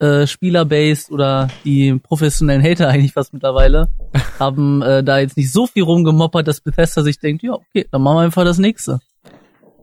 äh, 0.00 0.26
Spielerbase 0.26 1.10
oder 1.12 1.48
die 1.64 1.94
professionellen 1.94 2.62
Hater 2.62 2.88
eigentlich 2.88 3.12
fast 3.12 3.32
mittlerweile 3.32 3.88
haben 4.38 4.82
äh, 4.82 5.02
da 5.02 5.18
jetzt 5.18 5.36
nicht 5.36 5.52
so 5.52 5.66
viel 5.66 5.82
rumgemoppert, 5.82 6.46
dass 6.46 6.60
Bethesda 6.60 7.02
sich 7.02 7.18
denkt, 7.18 7.42
ja, 7.42 7.52
okay, 7.52 7.86
dann 7.90 8.02
machen 8.02 8.16
wir 8.16 8.22
einfach 8.22 8.44
das 8.44 8.58
nächste. 8.58 9.00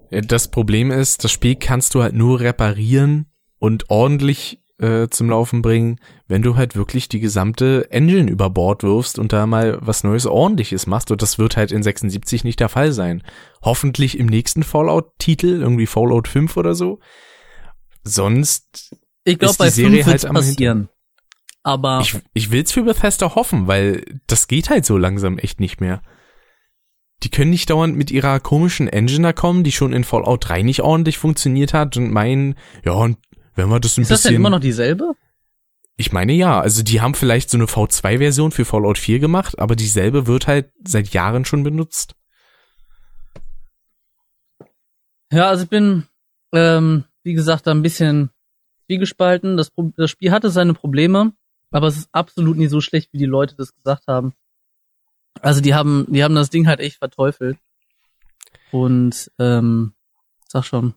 Das 0.09 0.49
Problem 0.49 0.91
ist, 0.91 1.23
das 1.23 1.31
Spiel 1.31 1.55
kannst 1.55 1.95
du 1.95 2.03
halt 2.03 2.13
nur 2.13 2.39
reparieren 2.39 3.25
und 3.59 3.89
ordentlich 3.89 4.61
äh, 4.77 5.07
zum 5.09 5.29
Laufen 5.29 5.61
bringen, 5.61 5.99
wenn 6.27 6.41
du 6.41 6.55
halt 6.55 6.75
wirklich 6.75 7.09
die 7.09 7.19
gesamte 7.19 7.89
Engine 7.91 8.29
über 8.29 8.49
Bord 8.49 8.83
wirfst 8.83 9.19
und 9.19 9.33
da 9.33 9.45
mal 9.47 9.77
was 9.81 10.03
Neues 10.03 10.25
ordentliches 10.25 10.85
machst. 10.87 11.11
Und 11.11 11.21
das 11.21 11.39
wird 11.39 11.57
halt 11.57 11.71
in 11.71 11.83
76 11.83 12.43
nicht 12.43 12.59
der 12.59 12.69
Fall 12.69 12.91
sein. 12.91 13.23
Hoffentlich 13.63 14.19
im 14.19 14.27
nächsten 14.27 14.63
Fallout-Titel, 14.63 15.61
irgendwie 15.61 15.87
Fallout 15.87 16.27
5 16.27 16.57
oder 16.57 16.75
so. 16.75 16.99
Sonst 18.03 18.95
Ich 19.25 19.37
glaube, 19.37 19.51
ist 19.51 19.57
bei 19.57 19.69
Serie 19.69 20.03
5 20.03 20.23
halt 20.23 20.33
passieren. 20.33 20.89
Aber 21.63 21.99
Ich, 22.01 22.17
ich 22.33 22.51
will's 22.51 22.71
für 22.71 22.83
Bethesda 22.83 23.35
hoffen, 23.35 23.67
weil 23.67 24.19
das 24.27 24.47
geht 24.47 24.69
halt 24.69 24.85
so 24.85 24.97
langsam 24.97 25.37
echt 25.37 25.59
nicht 25.59 25.81
mehr. 25.81 26.01
Die 27.23 27.29
können 27.29 27.49
nicht 27.49 27.69
dauernd 27.69 27.97
mit 27.97 28.11
ihrer 28.11 28.39
komischen 28.39 28.87
Engine 28.87 29.23
da 29.23 29.33
kommen, 29.33 29.63
die 29.63 29.71
schon 29.71 29.91
in 29.91 30.03
Fallout 30.03 30.47
3 30.47 30.61
nicht 30.61 30.81
ordentlich 30.81 31.17
funktioniert 31.17 31.73
hat 31.73 31.97
und 31.97 32.11
meinen, 32.11 32.55
ja, 32.85 32.93
und 32.93 33.17
wenn 33.55 33.67
wir 33.69 33.79
das 33.79 33.97
ein 33.97 34.03
ist 34.03 34.11
das 34.11 34.19
bisschen. 34.19 34.33
denn 34.33 34.41
immer 34.41 34.49
noch 34.51 34.59
dieselbe? 34.59 35.15
ich 35.97 36.11
meine 36.11 36.33
ja, 36.33 36.59
also 36.59 36.83
die 36.83 37.01
haben 37.01 37.13
vielleicht 37.13 37.49
so 37.49 37.57
eine 37.57 37.67
V2-Version 37.67 38.51
für 38.51 38.65
Fallout 38.65 38.97
4 38.97 39.19
gemacht, 39.19 39.59
aber 39.59 39.75
dieselbe 39.75 40.27
wird 40.27 40.47
halt 40.47 40.71
seit 40.83 41.09
Jahren 41.09 41.45
schon 41.45 41.63
benutzt. 41.63 42.15
Ja, 45.31 45.47
also 45.49 45.63
ich 45.63 45.69
bin, 45.69 46.07
ähm, 46.53 47.05
wie 47.23 47.33
gesagt, 47.33 47.67
da 47.67 47.71
ein 47.71 47.81
bisschen 47.81 48.29
zwiegespalten. 48.85 49.57
Das, 49.57 49.71
das 49.97 50.09
Spiel 50.09 50.31
hatte 50.31 50.49
seine 50.49 50.73
Probleme, 50.73 51.33
aber 51.71 51.87
es 51.87 51.97
ist 51.97 52.09
absolut 52.11 52.57
nie 52.57 52.67
so 52.67 52.81
schlecht, 52.81 53.09
wie 53.13 53.17
die 53.17 53.25
Leute 53.25 53.55
das 53.55 53.73
gesagt 53.73 54.07
haben. 54.07 54.33
Also 55.41 55.61
die 55.61 55.73
haben, 55.73 56.05
die 56.09 56.23
haben 56.23 56.35
das 56.35 56.49
Ding 56.49 56.67
halt 56.67 56.79
echt 56.79 56.97
verteufelt. 56.97 57.57
Und, 58.71 59.31
ähm, 59.39 59.93
sag 60.47 60.65
schon, 60.65 60.93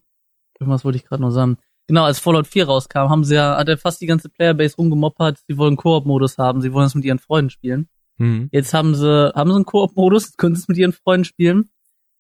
irgendwas 0.59 0.85
wollte 0.85 0.97
ich 0.97 1.05
gerade 1.05 1.23
noch 1.23 1.31
sagen. 1.31 1.59
Genau, 1.87 2.05
als 2.05 2.19
Fallout 2.19 2.47
4 2.47 2.67
rauskam, 2.67 3.09
haben 3.09 3.25
sie 3.25 3.37
ja, 3.37 3.57
hat 3.57 3.69
er 3.69 3.79
fast 3.79 4.01
die 4.01 4.07
ganze 4.07 4.29
Playerbase 4.29 4.77
rumgemoppert, 4.77 5.39
sie 5.49 5.57
wollen 5.57 5.77
Koop-Modus 5.77 6.37
haben, 6.37 6.61
sie 6.61 6.73
wollen 6.73 6.87
es 6.87 6.95
mit 6.95 7.05
ihren 7.05 7.19
Freunden 7.19 7.51
spielen. 7.51 7.89
Hm. 8.19 8.49
Jetzt 8.53 8.75
haben 8.75 8.95
sie, 8.95 9.33
haben 9.35 9.51
sie 9.51 9.57
einen 9.57 9.65
Koop-Modus, 9.65 10.33
können 10.37 10.55
sie 10.55 10.63
es 10.63 10.69
mit 10.69 10.77
ihren 10.77 10.93
Freunden 10.93 11.25
spielen. 11.25 11.71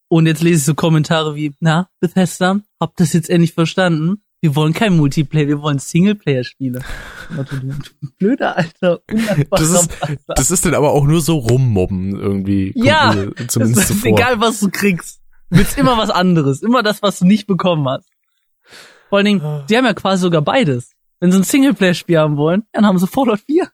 Und 0.08 0.26
jetzt 0.26 0.42
lese 0.42 0.56
ich 0.56 0.64
so 0.64 0.74
Kommentare 0.74 1.34
wie, 1.34 1.54
na, 1.60 1.90
Bethesda, 2.00 2.60
habt 2.80 2.98
das 2.98 3.12
jetzt 3.12 3.28
endlich 3.28 3.52
verstanden? 3.52 4.22
Wir 4.40 4.54
wollen 4.54 4.72
kein 4.72 4.96
Multiplayer, 4.96 5.48
wir 5.48 5.62
wollen 5.62 5.78
Singleplayer-Spiele. 5.80 6.80
Blöder, 8.18 8.56
alter, 8.56 9.00
Das 9.50 9.60
ist, 9.70 9.90
das 10.28 10.50
ist 10.50 10.64
dann 10.64 10.74
aber 10.74 10.92
auch 10.92 11.04
nur 11.04 11.20
so 11.20 11.38
rummobben 11.38 12.14
irgendwie. 12.18 12.72
Ja, 12.76 13.12
mir 13.14 13.34
zumindest 13.48 13.88
so 13.88 13.94
ist 13.94 14.00
vor. 14.00 14.10
egal, 14.10 14.40
was 14.40 14.60
du 14.60 14.70
kriegst. 14.70 15.20
Du 15.50 15.58
willst 15.58 15.76
immer 15.78 15.96
was 15.98 16.10
anderes. 16.10 16.62
Immer 16.62 16.82
das, 16.82 17.02
was 17.02 17.18
du 17.18 17.26
nicht 17.26 17.46
bekommen 17.46 17.88
hast. 17.88 18.08
Vor 19.08 19.18
allen 19.18 19.24
Dingen, 19.24 19.64
die 19.68 19.76
haben 19.76 19.86
ja 19.86 19.94
quasi 19.94 20.22
sogar 20.22 20.42
beides. 20.42 20.92
Wenn 21.20 21.32
sie 21.32 21.38
ein 21.38 21.44
Singleplayer-Spiel 21.44 22.18
haben 22.18 22.36
wollen, 22.36 22.64
dann 22.72 22.86
haben 22.86 22.98
sie 22.98 23.06
Fallout 23.08 23.40
4. 23.40 23.68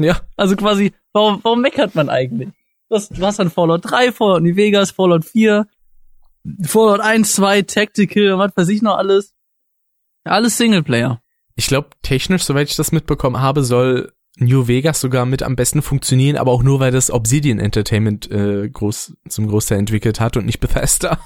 Ja, 0.00 0.20
Also 0.36 0.56
quasi, 0.56 0.92
warum, 1.12 1.38
warum 1.42 1.60
meckert 1.60 1.94
man 1.94 2.08
eigentlich? 2.08 2.48
Du 2.88 2.96
hast, 2.96 3.16
du 3.16 3.24
hast 3.24 3.38
dann 3.38 3.50
Fallout 3.50 3.82
3, 3.84 4.10
Fallout 4.10 4.42
New 4.42 4.56
Vegas, 4.56 4.90
Fallout 4.90 5.24
4, 5.24 5.66
Fallout 6.64 7.00
1, 7.00 7.34
2, 7.34 7.62
Tactical, 7.62 8.38
was 8.38 8.52
weiß 8.56 8.68
ich 8.70 8.82
noch 8.82 8.96
alles. 8.96 9.34
Alles 10.24 10.56
Singleplayer. 10.56 11.20
ich 11.56 11.66
glaube, 11.66 11.90
technisch, 12.02 12.44
soweit 12.44 12.68
ich 12.68 12.76
das 12.76 12.92
mitbekommen 12.92 13.40
habe, 13.40 13.62
soll 13.62 14.12
New 14.38 14.66
Vegas 14.66 15.00
sogar 15.00 15.26
mit 15.26 15.42
am 15.42 15.56
besten 15.56 15.82
funktionieren, 15.82 16.36
aber 16.36 16.52
auch 16.52 16.62
nur, 16.62 16.80
weil 16.80 16.90
das 16.92 17.10
Obsidian 17.10 17.58
Entertainment 17.58 18.30
äh, 18.30 18.68
groß, 18.68 19.14
zum 19.28 19.48
Großteil 19.48 19.78
entwickelt 19.78 20.20
hat 20.20 20.36
und 20.36 20.46
nicht 20.46 20.60
Bethesda. 20.60 21.18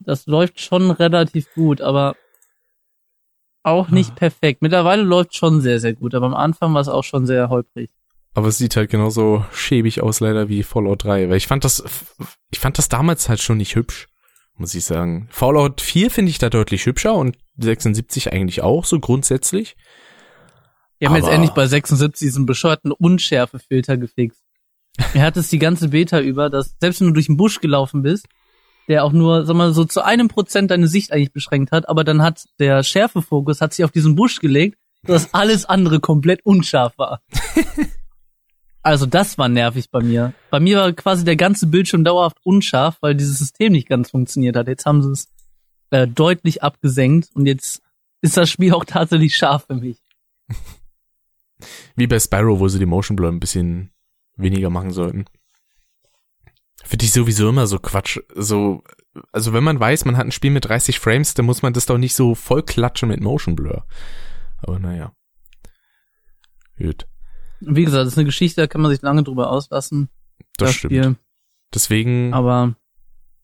Das 0.00 0.26
läuft 0.26 0.60
schon 0.60 0.90
relativ 0.90 1.52
gut, 1.54 1.80
aber 1.80 2.16
auch 3.62 3.88
nicht 3.88 4.14
perfekt. 4.16 4.62
Mittlerweile 4.62 5.02
läuft 5.02 5.34
schon 5.34 5.60
sehr, 5.60 5.80
sehr 5.80 5.94
gut, 5.94 6.14
aber 6.14 6.26
am 6.26 6.34
Anfang 6.34 6.72
war 6.74 6.80
es 6.80 6.88
auch 6.88 7.04
schon 7.04 7.26
sehr 7.26 7.48
holprig. 7.50 7.90
Aber 8.34 8.48
es 8.48 8.58
sieht 8.58 8.76
halt 8.76 8.90
genauso 8.90 9.44
schäbig 9.52 10.00
aus 10.02 10.20
leider 10.20 10.48
wie 10.48 10.62
Fallout 10.62 11.04
3, 11.04 11.28
weil 11.28 11.36
ich 11.36 11.46
fand 11.46 11.64
das, 11.64 11.82
ich 12.50 12.58
fand 12.58 12.78
das 12.78 12.88
damals 12.88 13.28
halt 13.28 13.40
schon 13.40 13.56
nicht 13.56 13.74
hübsch, 13.74 14.08
muss 14.58 14.74
ich 14.74 14.84
sagen. 14.84 15.28
Fallout 15.30 15.80
4 15.80 16.10
finde 16.10 16.30
ich 16.30 16.38
da 16.38 16.50
deutlich 16.50 16.86
hübscher 16.86 17.14
und 17.14 17.36
76 17.58 18.32
eigentlich 18.32 18.62
auch, 18.62 18.84
so 18.84 19.00
grundsätzlich. 19.00 19.76
Wir 20.98 21.08
haben 21.08 21.16
jetzt 21.16 21.24
Aber- 21.26 21.34
endlich 21.34 21.52
bei 21.52 21.66
76 21.66 22.26
diesen 22.26 22.46
bescheuerten 22.46 22.92
Unschärfefilter 22.92 23.96
gefixt. 23.96 24.42
Er 25.14 25.22
hat 25.22 25.36
es 25.36 25.48
die 25.48 25.60
ganze 25.60 25.88
Beta 25.90 26.18
über, 26.20 26.50
dass 26.50 26.74
selbst 26.80 27.00
wenn 27.00 27.08
du 27.08 27.12
durch 27.14 27.26
den 27.26 27.36
Busch 27.36 27.60
gelaufen 27.60 28.02
bist, 28.02 28.26
der 28.88 29.04
auch 29.04 29.12
nur, 29.12 29.46
sag 29.46 29.54
mal, 29.54 29.72
so 29.72 29.84
zu 29.84 30.02
einem 30.04 30.26
Prozent 30.28 30.70
deine 30.72 30.88
Sicht 30.88 31.12
eigentlich 31.12 31.32
beschränkt 31.32 31.70
hat, 31.70 31.88
aber 31.88 32.02
dann 32.02 32.22
hat 32.22 32.46
der 32.58 32.82
Schärfefokus 32.82 33.60
hat 33.60 33.74
sich 33.74 33.84
auf 33.84 33.92
diesen 33.92 34.16
Busch 34.16 34.40
gelegt, 34.40 34.76
sodass 35.06 35.32
alles 35.34 35.66
andere 35.66 36.00
komplett 36.00 36.44
unscharf 36.44 36.98
war. 36.98 37.20
Also 38.82 39.06
das 39.06 39.38
war 39.38 39.48
nervig 39.48 39.90
bei 39.90 40.00
mir. 40.00 40.34
Bei 40.50 40.60
mir 40.60 40.78
war 40.78 40.92
quasi 40.92 41.24
der 41.24 41.36
ganze 41.36 41.66
Bildschirm 41.66 42.04
dauerhaft 42.04 42.38
unscharf, 42.44 42.98
weil 43.00 43.14
dieses 43.14 43.38
System 43.38 43.72
nicht 43.72 43.88
ganz 43.88 44.10
funktioniert 44.10 44.56
hat. 44.56 44.68
Jetzt 44.68 44.86
haben 44.86 45.02
sie 45.02 45.12
es 45.12 45.28
äh, 45.90 46.06
deutlich 46.06 46.62
abgesenkt 46.62 47.30
und 47.34 47.46
jetzt 47.46 47.82
ist 48.20 48.36
das 48.36 48.50
Spiel 48.50 48.72
auch 48.72 48.84
tatsächlich 48.84 49.36
scharf 49.36 49.66
für 49.66 49.74
mich. 49.74 49.98
Wie 51.96 52.06
bei 52.06 52.18
Spyro, 52.18 52.60
wo 52.60 52.68
sie 52.68 52.78
die 52.78 52.86
Motion 52.86 53.16
Blur 53.16 53.30
ein 53.30 53.40
bisschen 53.40 53.90
weniger 54.36 54.70
machen 54.70 54.92
sollten. 54.92 55.24
Finde 56.84 57.04
ich 57.04 57.12
sowieso 57.12 57.48
immer 57.48 57.66
so 57.66 57.78
Quatsch. 57.78 58.20
So, 58.34 58.84
also 59.32 59.52
wenn 59.52 59.64
man 59.64 59.80
weiß, 59.80 60.04
man 60.04 60.16
hat 60.16 60.26
ein 60.26 60.32
Spiel 60.32 60.52
mit 60.52 60.66
30 60.66 61.00
Frames, 61.00 61.34
dann 61.34 61.46
muss 61.46 61.62
man 61.62 61.72
das 61.72 61.86
doch 61.86 61.98
nicht 61.98 62.14
so 62.14 62.34
voll 62.34 62.62
klatschen 62.62 63.08
mit 63.08 63.20
Motion 63.20 63.56
Blur. 63.56 63.84
Aber 64.58 64.78
naja. 64.78 65.12
Gut, 66.78 67.08
Wie 67.60 67.84
gesagt, 67.84 68.02
das 68.02 68.12
ist 68.12 68.18
eine 68.18 68.24
Geschichte, 68.26 68.60
da 68.60 68.66
kann 68.66 68.80
man 68.80 68.90
sich 68.90 69.02
lange 69.02 69.22
drüber 69.22 69.50
auslassen. 69.50 70.08
das, 70.56 70.74
stimmt. 70.74 70.92
Spiel. 70.92 71.16
Deswegen, 71.74 72.32
Aber 72.34 72.74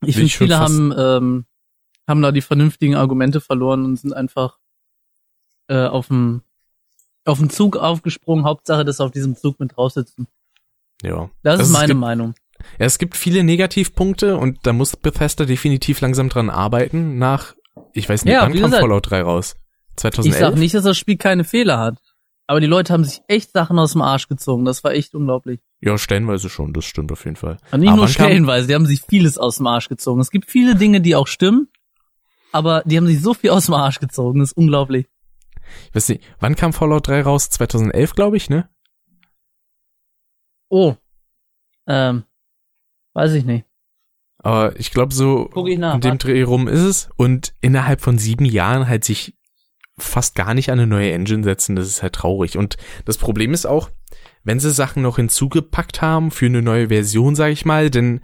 ich 0.04 0.14
finde, 0.14 0.26
ich 0.26 0.36
viele 0.38 0.58
haben, 0.58 0.94
ähm, 0.96 1.46
haben 2.08 2.22
da 2.22 2.32
die 2.32 2.40
vernünftigen 2.42 2.94
Argumente 2.94 3.40
verloren 3.40 3.84
und 3.84 3.96
sind 3.96 4.12
einfach 4.14 4.58
äh, 5.68 5.86
auf 5.86 6.08
dem 6.08 6.42
auf 7.26 7.38
den 7.38 7.48
Zug 7.50 7.76
aufgesprungen. 7.76 8.44
Hauptsache, 8.44 8.84
dass 8.84 8.98
sie 8.98 9.04
auf 9.04 9.10
diesem 9.10 9.34
Zug 9.36 9.58
mit 9.60 9.76
drauf 9.76 9.92
sitzen. 9.92 10.26
ja. 11.02 11.30
Das 11.42 11.58
Also 11.60 11.62
ist 11.64 11.72
meine 11.72 11.88
gibt, 11.88 12.00
Meinung. 12.00 12.34
Ja, 12.78 12.86
es 12.86 12.98
gibt 12.98 13.16
viele 13.16 13.42
Negativpunkte 13.44 14.36
und 14.36 14.58
da 14.66 14.72
muss 14.72 14.96
Bethesda 14.96 15.44
definitiv 15.44 16.00
langsam 16.00 16.28
dran 16.28 16.50
arbeiten 16.50 17.18
nach, 17.18 17.54
ich 17.92 18.08
weiß 18.08 18.24
nicht, 18.24 18.32
Ja, 18.34 18.42
wann 18.42 18.52
kam 18.52 18.62
gesagt, 18.62 18.80
Fallout 18.82 19.10
3 19.10 19.22
raus? 19.22 19.56
Ich 19.90 19.96
2011? 19.96 20.38
sag 20.40 20.56
nicht, 20.58 20.74
dass 20.74 20.84
das 20.84 20.96
Spiel 20.98 21.16
keine 21.16 21.44
Fehler 21.44 21.78
hat. 21.78 21.98
Aber 22.46 22.60
die 22.60 22.66
Leute 22.66 22.92
haben 22.92 23.04
sich 23.04 23.22
echt 23.26 23.52
Sachen 23.52 23.78
aus 23.78 23.92
dem 23.92 24.02
Arsch 24.02 24.28
gezogen. 24.28 24.64
Das 24.64 24.84
war 24.84 24.92
echt 24.92 25.14
unglaublich. 25.14 25.60
Ja, 25.80 25.96
stellenweise 25.96 26.50
schon, 26.50 26.74
das 26.74 26.84
stimmt 26.84 27.10
auf 27.10 27.24
jeden 27.24 27.36
Fall. 27.36 27.56
Und 27.72 27.80
nicht 27.80 27.88
Aber 27.88 27.98
nur 27.98 28.08
stellenweise, 28.08 28.66
die 28.66 28.74
haben 28.74 28.86
sich 28.86 29.02
vieles 29.02 29.38
aus 29.38 29.56
dem 29.56 29.66
Arsch 29.66 29.88
gezogen. 29.88 30.20
Es 30.20 30.30
gibt 30.30 30.50
viele 30.50 30.74
Dinge, 30.74 31.00
die 31.00 31.16
auch 31.16 31.26
stimmen, 31.26 31.68
aber 32.52 32.82
die 32.84 32.96
haben 32.98 33.06
sich 33.06 33.22
so 33.22 33.32
viel 33.32 33.50
aus 33.50 33.66
dem 33.66 33.74
Arsch 33.74 33.98
gezogen. 33.98 34.40
Das 34.40 34.50
ist 34.50 34.56
unglaublich. 34.56 35.06
Ich 35.88 35.94
weiß 35.94 36.10
nicht, 36.10 36.22
wann 36.38 36.54
kam 36.54 36.74
Fallout 36.74 37.08
3 37.08 37.22
raus? 37.22 37.48
2011, 37.48 38.14
glaube 38.14 38.36
ich, 38.36 38.50
ne? 38.50 38.68
Oh. 40.68 40.96
Ähm, 41.86 42.24
weiß 43.14 43.32
ich 43.32 43.44
nicht. 43.44 43.64
Aber 44.38 44.78
ich 44.78 44.90
glaube, 44.90 45.14
so 45.14 45.50
ich 45.66 45.78
nach, 45.78 45.94
in 45.94 46.00
dem. 46.02 46.18
Dreh 46.18 46.42
rum 46.42 46.68
ist 46.68 46.82
es. 46.82 47.08
Und 47.16 47.54
innerhalb 47.62 48.02
von 48.02 48.18
sieben 48.18 48.44
Jahren 48.44 48.86
halt 48.86 49.02
sich 49.04 49.34
fast 49.96 50.34
gar 50.34 50.54
nicht 50.54 50.70
an 50.70 50.78
eine 50.78 50.86
neue 50.86 51.12
Engine 51.12 51.44
setzen, 51.44 51.76
das 51.76 51.86
ist 51.86 52.02
halt 52.02 52.14
traurig. 52.14 52.56
Und 52.58 52.76
das 53.04 53.18
Problem 53.18 53.52
ist 53.52 53.66
auch, 53.66 53.90
wenn 54.42 54.60
sie 54.60 54.70
Sachen 54.70 55.02
noch 55.02 55.16
hinzugepackt 55.16 56.02
haben 56.02 56.30
für 56.30 56.46
eine 56.46 56.62
neue 56.62 56.88
Version, 56.88 57.34
sag 57.34 57.52
ich 57.52 57.64
mal, 57.64 57.90
denn 57.90 58.20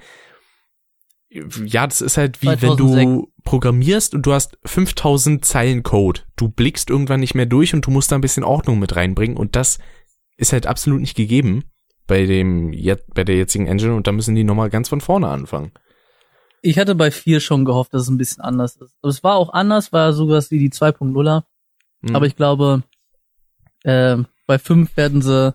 ja, 1.65 1.87
das 1.87 2.01
ist 2.01 2.17
halt 2.17 2.43
wie 2.43 2.49
wenn 2.49 2.59
2006. 2.59 3.05
du 3.05 3.33
programmierst 3.45 4.15
und 4.15 4.27
du 4.27 4.33
hast 4.33 4.59
5000 4.65 5.45
Zeilen 5.45 5.85
Code. 5.85 6.23
Du 6.37 6.49
blickst 6.49 6.91
irgendwann 6.91 7.21
nicht 7.21 7.35
mehr 7.35 7.47
durch 7.47 7.73
und 7.73 7.87
du 7.87 7.93
musst 7.93 8.11
da 8.11 8.17
ein 8.17 8.21
bisschen 8.21 8.43
Ordnung 8.43 8.81
mit 8.81 8.97
reinbringen 8.97 9.37
und 9.37 9.55
das 9.55 9.79
ist 10.37 10.53
halt 10.53 10.67
absolut 10.67 11.01
nicht 11.01 11.17
gegeben 11.17 11.65
bei 12.09 12.27
dem 12.27 12.73
bei 13.15 13.23
der 13.23 13.37
jetzigen 13.37 13.69
Engine 13.69 13.95
und 13.95 14.09
da 14.09 14.13
müssen 14.13 14.35
die 14.35 14.43
nochmal 14.43 14.71
ganz 14.71 14.89
von 14.89 15.01
vorne 15.01 15.29
anfangen. 15.29 15.71
Ich 16.63 16.79
hatte 16.79 16.95
bei 16.97 17.11
4 17.11 17.41
schon 17.41 17.65
gehofft, 17.65 17.95
dass 17.95 18.03
es 18.03 18.09
ein 18.09 18.19
bisschen 18.19 18.43
anders 18.43 18.77
ist. 18.77 18.95
Aber 19.01 19.11
es 19.11 19.23
war 19.23 19.37
auch 19.37 19.53
anders, 19.53 19.93
war 19.93 20.13
sogar 20.13 20.43
wie 20.51 20.59
die 20.59 20.71
2.0er. 20.71 21.45
Hm. 22.07 22.17
Aber 22.17 22.27
ich 22.27 22.37
glaube, 22.37 22.83
ähm, 23.85 24.27
bei 24.47 24.59
5 24.59 24.97
werden 24.97 25.23
sie 25.23 25.55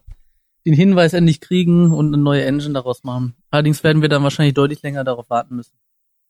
den 0.65 0.73
Hinweis 0.73 1.13
endlich 1.13 1.41
kriegen 1.41 1.91
und 1.91 2.07
eine 2.07 2.17
neue 2.17 2.43
Engine 2.43 2.73
daraus 2.73 3.03
machen. 3.03 3.35
Allerdings 3.51 3.83
werden 3.83 4.01
wir 4.01 4.09
dann 4.09 4.23
wahrscheinlich 4.23 4.55
deutlich 4.55 4.81
länger 4.81 5.03
darauf 5.03 5.29
warten 5.29 5.55
müssen. 5.55 5.77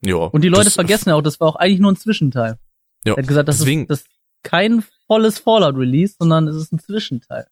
ja, 0.01 0.15
Und 0.15 0.41
die 0.43 0.49
Leute 0.49 0.71
vergessen 0.71 1.09
ja 1.09 1.15
auch, 1.15 1.21
das 1.21 1.39
war 1.39 1.47
auch 1.47 1.55
eigentlich 1.55 1.79
nur 1.79 1.91
ein 1.91 1.95
Zwischenteil. 1.95 2.57
Ja, 3.05 3.13
Er 3.13 3.21
hat 3.21 3.27
gesagt, 3.27 3.47
das 3.47 3.59
deswegen, 3.59 3.83
ist, 3.83 3.89
das 3.89 4.05
kein 4.43 4.83
volles 5.07 5.39
Fallout-Release, 5.39 6.15
sondern 6.19 6.47
es 6.47 6.55
ist 6.55 6.73
ein 6.73 6.79
Zwischenteil. 6.79 7.47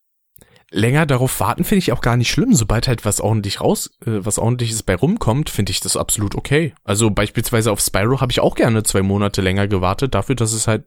länger 0.71 1.05
darauf 1.05 1.39
warten 1.39 1.63
finde 1.63 1.79
ich 1.79 1.91
auch 1.91 2.01
gar 2.01 2.17
nicht 2.17 2.31
schlimm. 2.31 2.53
Sobald 2.53 2.87
halt 2.87 3.05
was 3.05 3.21
ordentlich 3.21 3.61
raus, 3.61 3.91
äh, 4.05 4.25
was 4.25 4.37
ordentliches 4.39 4.83
bei 4.83 4.95
rumkommt, 4.95 5.49
finde 5.49 5.71
ich 5.71 5.79
das 5.79 5.95
absolut 5.95 6.35
okay. 6.35 6.73
Also 6.83 7.11
beispielsweise 7.11 7.71
auf 7.71 7.79
Spyro 7.79 8.19
habe 8.19 8.31
ich 8.31 8.41
auch 8.41 8.55
gerne 8.55 8.83
zwei 8.83 9.03
Monate 9.03 9.41
länger 9.41 9.67
gewartet, 9.67 10.15
dafür, 10.15 10.35
dass 10.35 10.51
es 10.53 10.67
halt 10.67 10.83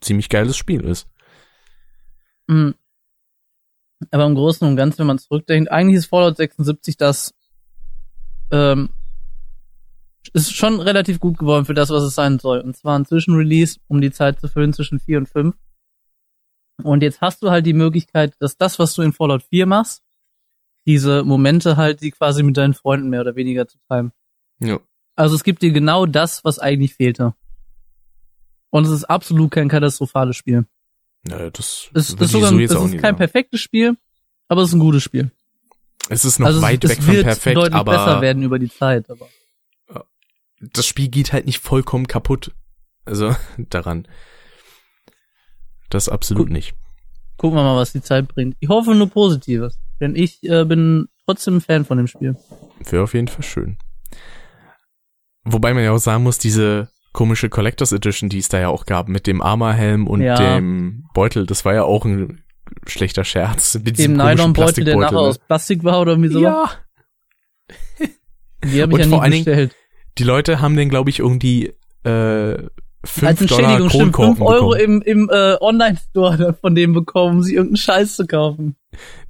ziemlich 0.00 0.28
geiles 0.28 0.56
Spiel 0.56 0.82
ist. 0.84 1.08
Mhm. 2.46 2.74
Aber 4.10 4.26
im 4.26 4.34
Großen 4.34 4.66
und 4.66 4.76
Ganzen, 4.76 5.00
wenn 5.00 5.06
man 5.06 5.18
zurückdenkt, 5.18 5.70
eigentlich 5.70 5.96
ist 5.96 6.06
Fallout 6.06 6.36
76 6.36 6.96
das 6.96 7.34
ähm, 8.50 8.90
ist 10.32 10.54
schon 10.54 10.80
relativ 10.80 11.20
gut 11.20 11.38
geworden 11.38 11.64
für 11.64 11.74
das, 11.74 11.90
was 11.90 12.02
es 12.02 12.14
sein 12.14 12.38
soll. 12.38 12.60
Und 12.60 12.76
zwar 12.76 12.98
ein 12.98 13.06
Zwischenrelease, 13.06 13.78
um 13.88 14.00
die 14.00 14.10
Zeit 14.10 14.40
zu 14.40 14.48
füllen 14.48 14.72
zwischen 14.72 15.00
4 15.00 15.18
und 15.18 15.28
5. 15.28 15.56
Und 16.82 17.02
jetzt 17.02 17.20
hast 17.20 17.42
du 17.42 17.50
halt 17.50 17.64
die 17.64 17.72
Möglichkeit, 17.72 18.34
dass 18.38 18.56
das, 18.56 18.78
was 18.78 18.94
du 18.94 19.02
in 19.02 19.12
Fallout 19.12 19.42
4 19.44 19.66
machst, 19.66 20.02
diese 20.84 21.24
Momente 21.24 21.76
halt, 21.76 22.02
die 22.02 22.10
quasi 22.10 22.42
mit 22.42 22.56
deinen 22.56 22.74
Freunden 22.74 23.08
mehr 23.08 23.22
oder 23.22 23.34
weniger 23.34 23.66
zu 23.66 23.78
teilen. 23.88 24.12
Ja. 24.60 24.78
Also 25.16 25.34
es 25.34 25.42
gibt 25.42 25.62
dir 25.62 25.72
genau 25.72 26.06
das, 26.06 26.44
was 26.44 26.58
eigentlich 26.58 26.94
fehlte. 26.94 27.34
Und 28.76 28.84
es 28.84 28.90
ist 28.90 29.04
absolut 29.04 29.52
kein 29.52 29.70
katastrophales 29.70 30.36
Spiel. 30.36 30.66
Naja, 31.22 31.48
das 31.48 31.88
Es 31.94 32.10
ist 32.10 32.30
sogar, 32.30 32.50
so 32.50 32.56
es 32.56 32.60
jetzt 32.60 32.76
auch 32.76 32.84
ist 32.84 32.92
kein 32.92 33.00
sagen. 33.00 33.16
perfektes 33.16 33.62
Spiel, 33.62 33.96
aber 34.48 34.60
es 34.60 34.68
ist 34.68 34.74
ein 34.74 34.80
gutes 34.80 35.02
Spiel. 35.02 35.30
Es 36.10 36.26
ist 36.26 36.38
noch 36.38 36.48
also 36.48 36.60
weit 36.60 36.84
es, 36.84 36.90
weg 36.90 36.98
es 36.98 37.04
von 37.06 37.14
perfekt, 37.14 37.56
deutlich 37.56 37.74
aber 37.74 37.92
besser 37.92 38.20
werden 38.20 38.42
über 38.42 38.58
die 38.58 38.68
Zeit. 38.68 39.08
Aber 39.08 39.30
das 40.60 40.84
Spiel 40.84 41.08
geht 41.08 41.32
halt 41.32 41.46
nicht 41.46 41.60
vollkommen 41.60 42.06
kaputt. 42.06 42.52
Also 43.06 43.34
daran. 43.56 44.06
Das 45.88 46.10
absolut 46.10 46.48
Gut. 46.48 46.52
nicht. 46.52 46.74
gucken 47.38 47.56
wir 47.56 47.62
mal, 47.62 47.76
was 47.76 47.92
die 47.92 48.02
Zeit 48.02 48.28
bringt. 48.28 48.58
Ich 48.60 48.68
hoffe 48.68 48.94
nur 48.94 49.08
Positives, 49.08 49.78
denn 50.02 50.14
ich 50.14 50.42
äh, 50.42 50.66
bin 50.66 51.08
trotzdem 51.24 51.56
ein 51.56 51.60
Fan 51.62 51.86
von 51.86 51.96
dem 51.96 52.08
Spiel. 52.08 52.36
Wäre 52.80 53.04
auf 53.04 53.14
jeden 53.14 53.28
Fall 53.28 53.42
schön. 53.42 53.78
Wobei 55.44 55.72
man 55.72 55.82
ja 55.82 55.92
auch 55.92 55.98
sagen 55.98 56.24
muss, 56.24 56.36
diese 56.36 56.90
komische 57.16 57.48
Collectors 57.48 57.92
Edition, 57.92 58.28
die 58.28 58.38
es 58.38 58.48
da 58.50 58.60
ja 58.60 58.68
auch 58.68 58.84
gab, 58.84 59.08
mit 59.08 59.26
dem 59.26 59.40
Armorhelm 59.40 60.06
und 60.06 60.20
Ja. 60.20 60.36
dem 60.36 61.06
Beutel, 61.14 61.46
das 61.46 61.64
war 61.64 61.72
ja 61.74 61.82
auch 61.82 62.04
ein 62.04 62.42
schlechter 62.86 63.24
Scherz. 63.24 63.80
Mit 63.82 63.98
Dem 63.98 64.12
Nylonbeutel, 64.12 64.84
der 64.84 64.96
nachher 64.96 65.08
Plastikbeutel, 65.10 65.16
aus 65.16 65.38
Plastik 65.38 65.82
war 65.84 66.00
oder 66.02 66.12
irgendwie 66.12 66.28
ne? 66.28 66.34
so. 66.34 66.40
Ja, 66.40 66.70
Die 68.64 68.82
habe 68.82 68.92
ich 68.92 68.98
Und 68.98 69.00
ja 69.00 69.08
vor 69.08 69.22
allen 69.22 69.32
Dingen- 69.32 69.70
die 70.18 70.24
Leute 70.24 70.60
haben 70.60 70.76
den, 70.76 70.88
glaube 70.88 71.10
ich, 71.10 71.18
irgendwie 71.20 71.72
äh, 72.04 72.08
Als 72.10 72.68
5 73.04 73.46
Dollar 73.46 73.62
Entschädigung 73.62 73.90
stimmt, 73.90 74.12
Kronkorken 74.12 74.36
5 74.36 74.48
Euro 74.48 74.70
bekommen. 74.70 75.02
im, 75.02 75.22
im 75.26 75.30
äh, 75.32 75.56
Online-Store 75.60 76.56
von 76.60 76.74
dem 76.74 76.92
bekommen, 76.92 77.36
um 77.38 77.42
sich 77.42 77.54
irgendeinen 77.54 77.76
Scheiß 77.76 78.16
zu 78.16 78.26
kaufen. 78.26 78.76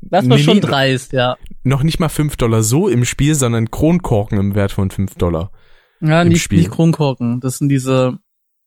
Das 0.01 0.29
war 0.29 0.37
Nee, 0.37 0.43
schon 0.43 0.61
dreist, 0.61 1.13
ja. 1.13 1.37
Noch 1.63 1.83
nicht 1.83 1.99
mal 2.01 2.09
5 2.09 2.37
Dollar 2.37 2.63
so 2.63 2.89
im 2.89 3.05
Spiel, 3.05 3.35
sondern 3.35 3.71
Kronkorken 3.71 4.39
im 4.39 4.55
Wert 4.55 4.73
von 4.73 4.91
5 4.91 5.15
Dollar. 5.17 5.51
Ja, 6.01 6.23
Im 6.23 6.29
nicht, 6.29 6.43
Spiel. 6.43 6.59
nicht 6.59 6.71
Kronkorken. 6.71 7.41
Das 7.41 7.59
sind 7.59 7.69
diese 7.69 8.19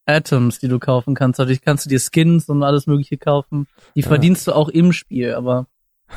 Atoms, 0.05 0.59
die 0.59 0.67
du 0.67 0.79
kaufen 0.79 1.13
kannst. 1.15 1.39
Dadurch 1.39 1.61
kannst 1.61 1.85
du 1.85 1.89
dir 1.89 1.99
Skins 1.99 2.49
und 2.49 2.63
alles 2.63 2.87
mögliche 2.87 3.17
kaufen. 3.17 3.67
Die 3.95 4.01
Ja. 4.01 4.07
verdienst 4.07 4.47
du 4.47 4.53
auch 4.53 4.69
im 4.69 4.91
Spiel, 4.93 5.33
aber 5.33 5.67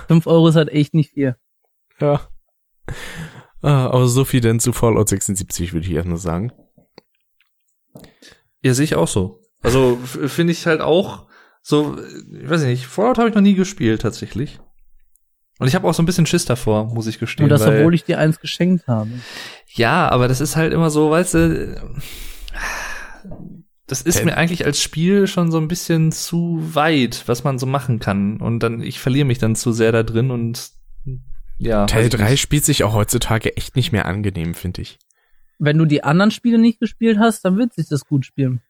5 0.09 0.27
Euro 0.27 0.49
ist 0.49 0.57
halt 0.57 0.71
echt 0.71 0.95
nicht 0.95 1.13
viel. 1.13 1.37
Ja. 2.01 2.21
Ah, 3.61 3.87
aber 3.89 4.09
so 4.09 4.25
viel 4.25 4.41
denn 4.41 4.59
zu 4.61 4.73
Fallout 4.73 5.09
76, 5.09 5.73
würde 5.73 5.87
ich 5.87 5.93
erstmal 5.93 6.17
sagen. 6.17 6.53
Ja, 8.63 8.75
sehe 8.75 8.85
ich 8.85 8.95
auch 8.97 9.09
so. 9.09 9.41
Also 9.63 9.97
finde 9.97 10.53
ich 10.53 10.67
halt 10.67 10.81
auch 10.81 11.27
so, 11.63 11.97
ich 12.33 12.49
weiß 12.49 12.63
nicht, 12.65 12.87
Fallout 12.87 13.19
habe 13.19 13.29
ich 13.29 13.35
noch 13.35 13.43
nie 13.43 13.55
gespielt 13.55 14.01
tatsächlich. 14.03 14.59
Und 15.59 15.69
ich 15.69 15.75
habe 15.75 15.87
auch 15.87 15.95
so 15.95 16.03
ein 16.03 16.07
bisschen 16.07 16.27
Schiss 16.27 16.45
davor, 16.45 16.87
muss 16.87 17.07
ich 17.07 17.19
gestehen. 17.19 17.45
Und 17.45 17.51
das, 17.51 17.67
weil, 17.67 17.81
obwohl 17.81 17.95
ich 17.95 18.05
dir 18.05 18.19
eins 18.19 18.41
geschenkt 18.41 18.89
habe. 18.89 19.11
Ja, 19.69 20.09
aber 20.09 20.29
das 20.29 20.41
ist 20.41 20.57
halt 20.57 20.73
immer 20.73 20.91
so, 20.91 21.11
weißt 21.11 21.35
du, 21.35 21.83
das 23.87 24.03
ist 24.03 24.25
mir 24.25 24.37
eigentlich 24.37 24.65
als 24.65 24.81
Spiel 24.81 25.27
schon 25.27 25.51
so 25.51 25.59
ein 25.59 25.69
bisschen 25.69 26.13
zu 26.13 26.59
weit, 26.75 27.25
was 27.27 27.45
man 27.45 27.59
so 27.59 27.67
machen 27.67 27.99
kann. 27.99 28.39
Und 28.41 28.61
dann, 28.61 28.81
ich 28.81 29.01
verliere 29.01 29.27
mich 29.27 29.39
dann 29.39 29.55
zu 29.55 29.73
sehr 29.73 29.93
da 29.93 30.03
drin 30.03 30.31
und 30.31 30.71
ja. 31.59 31.87
Teil 31.87 32.05
weiß 32.05 32.15
ich 32.15 32.21
3 32.21 32.31
nicht. 32.31 32.41
spielt 32.41 32.65
sich 32.65 32.85
auch 32.85 32.95
heutzutage 32.95 33.57
echt 33.57 33.77
nicht 33.77 33.93
mehr 33.93 34.07
angenehm, 34.07 34.55
finde 34.55 34.83
ich. 34.83 34.99
Wenn 35.59 35.79
du 35.79 35.85
die 35.85 36.03
anderen 36.03 36.31
Spiele 36.31 36.59
nicht 36.59 36.81
gespielt 36.81 37.19
hast, 37.21 37.45
dann 37.45 37.57
wird 37.57 37.75
sich 37.75 37.89
das 37.89 38.07
gut 38.07 38.27
spielen. 38.27 38.63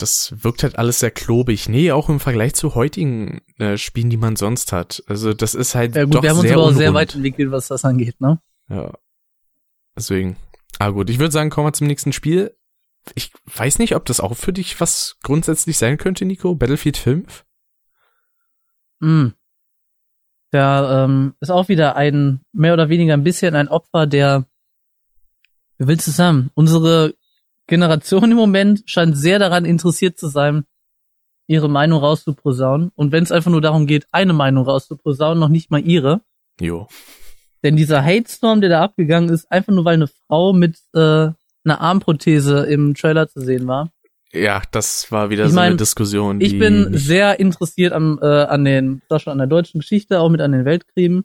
Das 0.00 0.34
wirkt 0.42 0.62
halt 0.62 0.78
alles 0.78 1.00
sehr 1.00 1.10
klobig. 1.10 1.68
Nee, 1.68 1.92
auch 1.92 2.08
im 2.08 2.20
Vergleich 2.20 2.54
zu 2.54 2.74
heutigen 2.74 3.42
äh, 3.58 3.76
Spielen, 3.76 4.10
die 4.10 4.16
man 4.16 4.36
sonst 4.36 4.72
hat. 4.72 5.02
Also 5.06 5.34
das 5.34 5.54
ist 5.54 5.74
halt 5.74 5.94
Ja 5.96 6.04
gut, 6.04 6.14
doch 6.14 6.22
wir 6.22 6.30
haben 6.30 6.38
uns 6.38 6.48
sehr 6.48 6.56
aber 6.56 6.66
auch 6.66 6.72
sehr 6.72 6.94
weit 6.94 7.14
entwickelt, 7.14 7.50
was 7.50 7.68
das 7.68 7.84
angeht, 7.84 8.20
ne? 8.20 8.40
Ja. 8.68 8.92
Deswegen. 9.96 10.36
Ah 10.78 10.90
gut, 10.90 11.10
ich 11.10 11.18
würde 11.18 11.32
sagen, 11.32 11.50
kommen 11.50 11.66
wir 11.66 11.72
zum 11.72 11.86
nächsten 11.86 12.12
Spiel. 12.12 12.56
Ich 13.14 13.32
weiß 13.56 13.78
nicht, 13.78 13.94
ob 13.96 14.04
das 14.04 14.20
auch 14.20 14.36
für 14.36 14.52
dich 14.52 14.80
was 14.80 15.16
grundsätzlich 15.22 15.78
sein 15.78 15.98
könnte, 15.98 16.24
Nico. 16.24 16.54
Battlefield 16.54 16.96
5? 16.96 17.44
Mm. 19.00 19.28
Da 20.50 21.04
ähm, 21.04 21.34
ist 21.40 21.50
auch 21.50 21.68
wieder 21.68 21.96
ein, 21.96 22.40
mehr 22.52 22.72
oder 22.72 22.88
weniger 22.88 23.14
ein 23.14 23.24
bisschen 23.24 23.54
ein 23.54 23.68
Opfer 23.68 24.06
der, 24.06 24.46
wie 25.78 25.86
willst 25.86 26.06
du 26.06 26.10
sagen, 26.10 26.50
unsere 26.54 27.14
Generation 27.70 28.30
im 28.30 28.36
Moment 28.36 28.82
scheint 28.84 29.16
sehr 29.16 29.38
daran 29.38 29.64
interessiert 29.64 30.18
zu 30.18 30.28
sein, 30.28 30.64
ihre 31.46 31.70
Meinung 31.70 32.00
rauszuposaunen. 32.00 32.90
Und 32.94 33.12
wenn 33.12 33.22
es 33.22 33.32
einfach 33.32 33.50
nur 33.50 33.60
darum 33.60 33.86
geht, 33.86 34.06
eine 34.12 34.32
Meinung 34.32 34.64
rauszuposaunen, 34.64 35.38
noch 35.38 35.48
nicht 35.48 35.70
mal 35.70 35.80
ihre. 35.80 36.20
Jo. 36.60 36.88
Denn 37.62 37.76
dieser 37.76 38.04
Hate-Storm, 38.04 38.60
der 38.60 38.70
da 38.70 38.82
abgegangen 38.82 39.30
ist, 39.30 39.50
einfach 39.50 39.72
nur 39.72 39.84
weil 39.84 39.94
eine 39.94 40.08
Frau 40.08 40.52
mit 40.52 40.78
äh, 40.94 40.98
einer 40.98 41.80
Armprothese 41.80 42.66
im 42.66 42.94
Trailer 42.94 43.28
zu 43.28 43.40
sehen 43.40 43.66
war. 43.66 43.92
Ja, 44.32 44.62
das 44.72 45.10
war 45.12 45.30
wieder 45.30 45.44
Ich 45.44 45.50
so 45.50 45.56
mein, 45.56 45.68
eine 45.68 45.76
Diskussion, 45.76 46.40
Ich 46.40 46.58
bin 46.58 46.96
sehr 46.96 47.38
interessiert 47.40 47.92
am, 47.92 48.18
äh, 48.20 48.26
an 48.26 48.64
den, 48.64 49.02
das 49.08 49.22
schon 49.22 49.32
an 49.32 49.38
der 49.38 49.46
deutschen 49.46 49.80
Geschichte, 49.80 50.20
auch 50.20 50.28
mit 50.28 50.40
an 50.40 50.52
den 50.52 50.64
Weltkriegen. 50.64 51.24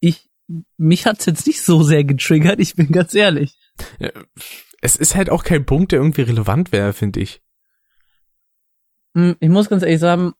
Ich, 0.00 0.28
mich 0.76 1.06
hat's 1.06 1.26
jetzt 1.26 1.46
nicht 1.46 1.62
so 1.62 1.82
sehr 1.82 2.04
getriggert, 2.04 2.60
ich 2.60 2.74
bin 2.74 2.90
ganz 2.92 3.14
ehrlich. 3.14 3.56
Ja, 3.98 4.10
es 4.80 4.96
ist 4.96 5.14
halt 5.14 5.30
auch 5.30 5.44
kein 5.44 5.66
Punkt, 5.66 5.92
der 5.92 6.00
irgendwie 6.00 6.22
relevant 6.22 6.72
wäre, 6.72 6.92
finde 6.92 7.20
ich. 7.20 7.42
Hm, 9.14 9.36
Ich 9.40 9.48
muss 9.48 9.68
ganz 9.68 9.82
ehrlich 9.82 10.00
sagen, 10.00 10.32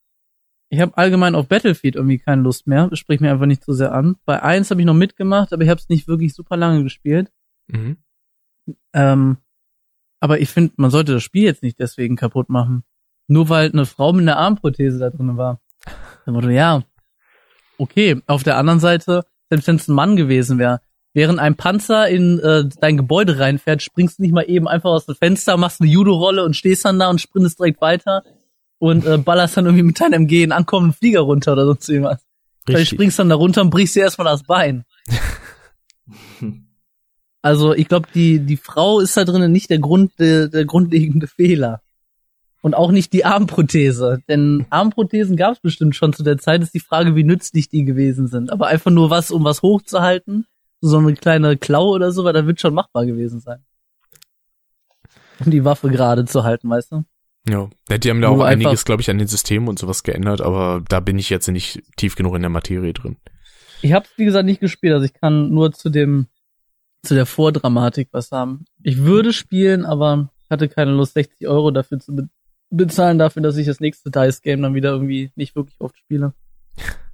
ich 0.70 0.80
habe 0.80 0.96
allgemein 0.96 1.34
auf 1.34 1.48
Battlefield 1.48 1.96
irgendwie 1.96 2.18
keine 2.18 2.42
Lust 2.42 2.66
mehr. 2.66 2.88
Das 2.88 2.98
spricht 2.98 3.20
mir 3.22 3.30
einfach 3.30 3.46
nicht 3.46 3.64
so 3.64 3.72
sehr 3.72 3.92
an. 3.92 4.16
Bei 4.26 4.42
eins 4.42 4.70
habe 4.70 4.80
ich 4.80 4.86
noch 4.86 4.94
mitgemacht, 4.94 5.52
aber 5.52 5.62
ich 5.62 5.70
habe 5.70 5.80
es 5.80 5.88
nicht 5.88 6.08
wirklich 6.08 6.34
super 6.34 6.56
lange 6.56 6.82
gespielt. 6.82 7.32
Mhm. 7.68 7.96
Ähm, 8.92 9.38
aber 10.20 10.40
ich 10.40 10.50
finde, 10.50 10.74
man 10.76 10.90
sollte 10.90 11.14
das 11.14 11.22
Spiel 11.22 11.44
jetzt 11.44 11.62
nicht 11.62 11.78
deswegen 11.78 12.16
kaputt 12.16 12.50
machen. 12.50 12.84
Nur 13.28 13.48
weil 13.48 13.70
eine 13.70 13.86
Frau 13.86 14.12
mit 14.12 14.22
einer 14.22 14.36
Armprothese 14.36 14.98
da 14.98 15.10
drin 15.10 15.36
war. 15.36 15.60
Dann 16.26 16.34
wurde, 16.34 16.52
ja, 16.52 16.82
okay. 17.78 18.20
Auf 18.26 18.42
der 18.42 18.58
anderen 18.58 18.80
Seite, 18.80 19.24
selbst 19.48 19.68
wenn 19.68 19.76
es 19.76 19.88
ein 19.88 19.94
Mann 19.94 20.16
gewesen 20.16 20.58
wäre, 20.58 20.82
während 21.14 21.38
ein 21.38 21.56
Panzer 21.56 22.08
in 22.08 22.38
äh, 22.40 22.64
dein 22.80 22.96
Gebäude 22.96 23.38
reinfährt, 23.38 23.82
springst 23.82 24.18
du 24.18 24.22
nicht 24.22 24.32
mal 24.32 24.48
eben 24.48 24.68
einfach 24.68 24.90
aus 24.90 25.06
dem 25.06 25.16
Fenster, 25.16 25.56
machst 25.56 25.80
eine 25.80 25.90
Judo-Rolle 25.90 26.44
und 26.44 26.54
stehst 26.54 26.84
dann 26.84 26.98
da 26.98 27.10
und 27.10 27.20
sprintest 27.20 27.58
direkt 27.58 27.80
weiter 27.80 28.22
und 28.78 29.04
äh, 29.06 29.18
ballerst 29.18 29.56
dann 29.56 29.66
irgendwie 29.66 29.84
mit 29.84 30.00
deinem 30.00 30.22
MG 30.24 30.42
einen 30.42 30.52
ankommenden 30.52 30.96
Flieger 30.96 31.20
runter 31.20 31.52
oder 31.52 31.66
sonst 31.66 31.88
irgendwas. 31.88 32.24
Du 32.66 32.72
Richtig. 32.72 32.90
springst 32.90 33.18
dann 33.18 33.28
da 33.28 33.34
runter 33.34 33.62
und 33.62 33.70
brichst 33.70 33.96
dir 33.96 34.02
erstmal 34.02 34.26
das 34.26 34.42
Bein. 34.42 34.84
Also 37.42 37.72
ich 37.72 37.88
glaube, 37.88 38.08
die, 38.14 38.40
die 38.40 38.56
Frau 38.56 39.00
ist 39.00 39.16
da 39.16 39.24
drinnen 39.24 39.52
nicht 39.52 39.70
der, 39.70 39.78
Grund, 39.78 40.12
der, 40.18 40.48
der 40.48 40.64
grundlegende 40.64 41.26
Fehler. 41.26 41.82
Und 42.60 42.74
auch 42.74 42.90
nicht 42.90 43.12
die 43.12 43.24
Armprothese. 43.24 44.20
Denn 44.28 44.66
Armprothesen 44.70 45.36
gab 45.36 45.52
es 45.52 45.60
bestimmt 45.60 45.94
schon 45.94 46.12
zu 46.12 46.24
der 46.24 46.38
Zeit. 46.38 46.62
Ist 46.62 46.74
die 46.74 46.80
Frage, 46.80 47.14
wie 47.14 47.22
nützlich 47.22 47.68
die 47.68 47.84
gewesen 47.84 48.26
sind. 48.26 48.50
Aber 48.50 48.66
einfach 48.66 48.90
nur 48.90 49.10
was, 49.10 49.30
um 49.30 49.44
was 49.44 49.62
hochzuhalten, 49.62 50.46
so 50.80 50.98
eine 50.98 51.14
kleine 51.14 51.56
Klaue 51.56 51.94
oder 51.96 52.12
so, 52.12 52.24
weil 52.24 52.32
da 52.32 52.46
wird 52.46 52.60
schon 52.60 52.74
machbar 52.74 53.06
gewesen 53.06 53.40
sein. 53.40 53.64
Um 55.44 55.50
die 55.50 55.64
Waffe 55.64 55.88
gerade 55.88 56.24
zu 56.24 56.44
halten, 56.44 56.68
weißt 56.68 56.92
du? 56.92 57.04
Ja. 57.48 57.68
die 57.88 58.10
haben 58.10 58.20
da 58.20 58.28
auch 58.28 58.40
einiges, 58.40 58.84
glaube 58.84 59.00
ich, 59.00 59.10
an 59.10 59.18
den 59.18 59.28
Systemen 59.28 59.68
und 59.68 59.78
sowas 59.78 60.02
geändert, 60.02 60.40
aber 60.40 60.82
da 60.88 61.00
bin 61.00 61.18
ich 61.18 61.30
jetzt 61.30 61.48
nicht 61.48 61.82
tief 61.96 62.14
genug 62.14 62.34
in 62.34 62.42
der 62.42 62.50
Materie 62.50 62.92
drin. 62.92 63.16
Ich 63.80 63.92
habe 63.92 64.06
wie 64.16 64.24
gesagt 64.24 64.44
nicht 64.44 64.60
gespielt, 64.60 64.92
also 64.92 65.04
ich 65.04 65.14
kann 65.14 65.50
nur 65.50 65.72
zu 65.72 65.88
dem 65.88 66.26
zu 67.02 67.14
der 67.14 67.26
Vordramatik 67.26 68.08
was 68.10 68.32
haben. 68.32 68.64
Ich 68.82 68.98
würde 68.98 69.32
spielen, 69.32 69.86
aber 69.86 70.30
hatte 70.50 70.68
keine 70.68 70.90
Lust, 70.90 71.14
60 71.14 71.46
Euro 71.46 71.70
dafür 71.70 72.00
zu 72.00 72.14
be 72.14 72.28
bezahlen, 72.70 73.18
dafür, 73.18 73.40
dass 73.40 73.56
ich 73.56 73.66
das 73.66 73.80
nächste 73.80 74.10
Dice 74.10 74.42
Game 74.42 74.60
dann 74.60 74.74
wieder 74.74 74.90
irgendwie 74.90 75.32
nicht 75.36 75.56
wirklich 75.56 75.76
oft 75.80 75.96
spiele. 75.96 76.34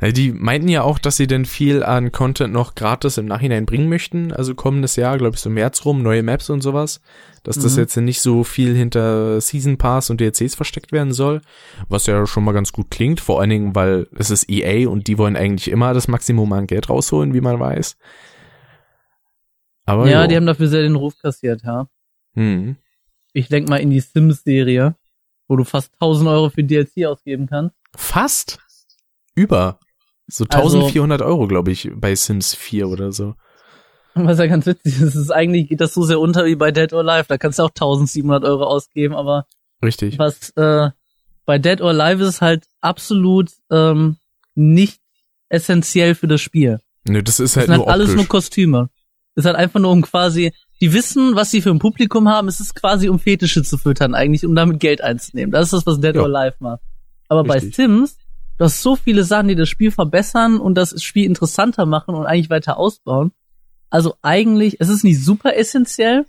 Ja, 0.00 0.10
Die 0.12 0.32
meinten 0.32 0.68
ja 0.68 0.82
auch, 0.82 0.98
dass 0.98 1.16
sie 1.16 1.26
denn 1.26 1.44
viel 1.44 1.82
an 1.82 2.12
Content 2.12 2.52
noch 2.52 2.74
gratis 2.74 3.16
im 3.18 3.26
Nachhinein 3.26 3.64
bringen 3.66 3.88
möchten. 3.88 4.32
Also 4.32 4.54
kommendes 4.54 4.96
Jahr, 4.96 5.16
glaube 5.18 5.36
ich, 5.36 5.40
so 5.40 5.48
März 5.50 5.84
rum, 5.84 6.02
neue 6.02 6.22
Maps 6.22 6.50
und 6.50 6.60
sowas. 6.62 7.00
Dass 7.44 7.58
das 7.58 7.74
Mhm. 7.74 7.78
jetzt 7.80 7.96
nicht 7.96 8.20
so 8.20 8.42
viel 8.44 8.74
hinter 8.74 9.40
Season 9.40 9.78
Pass 9.78 10.10
und 10.10 10.20
DLCs 10.20 10.54
versteckt 10.54 10.92
werden 10.92 11.12
soll. 11.12 11.40
Was 11.88 12.06
ja 12.06 12.26
schon 12.26 12.44
mal 12.44 12.52
ganz 12.52 12.72
gut 12.72 12.90
klingt. 12.90 13.20
Vor 13.20 13.40
allen 13.40 13.50
Dingen, 13.50 13.74
weil 13.74 14.06
es 14.16 14.30
ist 14.30 14.50
EA 14.50 14.88
und 14.88 15.06
die 15.06 15.16
wollen 15.18 15.36
eigentlich 15.36 15.70
immer 15.70 15.94
das 15.94 16.08
Maximum 16.08 16.52
an 16.52 16.66
Geld 16.66 16.90
rausholen, 16.90 17.32
wie 17.34 17.40
man 17.40 17.58
weiß. 17.60 17.96
Aber 19.84 20.08
ja, 20.08 20.22
jo. 20.22 20.28
die 20.28 20.36
haben 20.36 20.46
dafür 20.46 20.68
sehr 20.68 20.82
den 20.82 20.96
Ruf 20.96 21.14
kassiert, 21.18 21.62
ja. 21.64 21.88
hm. 22.34 22.76
Ich 23.32 23.48
denk 23.48 23.68
mal 23.68 23.76
in 23.76 23.90
die 23.90 24.00
Sims-Serie, 24.00 24.96
wo 25.46 25.56
du 25.56 25.64
fast 25.64 25.92
1000 26.00 26.28
Euro 26.30 26.48
für 26.48 26.64
DLC 26.64 27.04
ausgeben 27.06 27.46
kannst. 27.46 27.76
Fast. 27.94 28.58
Über. 29.34 29.78
So 30.28 30.44
Also- 30.48 30.78
1400 30.78 31.22
Euro, 31.22 31.46
glaube 31.46 31.70
ich, 31.72 31.90
bei 31.94 32.14
Sims 32.14 32.54
4 32.54 32.88
oder 32.88 33.12
so. 33.12 33.34
Was 34.14 34.38
ja 34.38 34.46
ganz 34.46 34.64
witzig 34.66 35.00
ist, 35.00 35.14
ist 35.14 35.30
eigentlich 35.30 35.68
geht 35.68 35.80
das 35.80 35.92
so 35.92 36.02
sehr 36.02 36.18
unter 36.18 36.46
wie 36.46 36.56
bei 36.56 36.70
Dead 36.72 36.92
or 36.94 37.00
Alive. 37.06 37.26
Da 37.28 37.36
kannst 37.36 37.58
du 37.58 37.64
auch 37.64 37.70
1700 37.70 38.44
Euro 38.44 38.64
ausgeben, 38.64 39.14
aber 39.14 39.46
Richtig. 39.84 40.18
was 40.18 40.50
äh, 40.56 40.88
bei 41.44 41.58
Dead 41.58 41.80
or 41.82 41.90
Alive 41.90 42.24
ist 42.24 42.40
halt 42.40 42.64
absolut 42.80 43.50
ähm, 43.70 44.16
nicht 44.54 45.00
essentiell 45.50 46.14
für 46.14 46.26
das 46.28 46.40
Spiel. 46.40 46.80
Nö, 47.06 47.22
das 47.22 47.40
ist 47.40 47.54
Das 47.54 47.56
halt 47.58 47.66
sind 47.68 47.76
nur 47.76 47.86
halt 47.86 47.92
alles 47.94 48.06
optisch. 48.08 48.16
nur 48.16 48.26
Kostüme. 48.28 48.90
Das 49.34 49.44
ist 49.44 49.46
halt 49.46 49.56
einfach 49.58 49.80
nur 49.80 49.92
um 49.92 50.00
quasi, 50.02 50.52
die 50.80 50.92
wissen, 50.94 51.36
was 51.36 51.50
sie 51.50 51.60
für 51.60 51.70
ein 51.70 51.78
Publikum 51.78 52.26
haben. 52.28 52.48
Es 52.48 52.58
ist 52.58 52.74
quasi 52.74 53.08
um 53.10 53.18
Fetische 53.18 53.62
zu 53.62 53.76
füttern 53.76 54.14
eigentlich, 54.14 54.46
um 54.46 54.54
damit 54.54 54.80
Geld 54.80 55.02
einzunehmen. 55.02 55.52
Das 55.52 55.64
ist 55.66 55.72
das, 55.74 55.86
was 55.86 56.00
Dead 56.00 56.14
Ja. 56.16 56.22
or 56.22 56.34
Alive 56.34 56.56
macht. 56.60 56.80
Aber 57.28 57.44
bei 57.44 57.54
Richtig. 57.56 57.76
Sims, 57.76 58.16
du 58.58 58.64
hast 58.64 58.82
so 58.82 58.96
viele 58.96 59.24
Sachen, 59.24 59.48
die 59.48 59.54
das 59.54 59.68
Spiel 59.68 59.90
verbessern 59.90 60.58
und 60.58 60.74
das 60.74 61.02
Spiel 61.02 61.24
interessanter 61.24 61.86
machen 61.86 62.14
und 62.14 62.26
eigentlich 62.26 62.50
weiter 62.50 62.78
ausbauen. 62.78 63.32
Also 63.90 64.14
eigentlich, 64.22 64.80
es 64.80 64.88
ist 64.88 65.04
nicht 65.04 65.22
super 65.22 65.56
essentiell, 65.56 66.26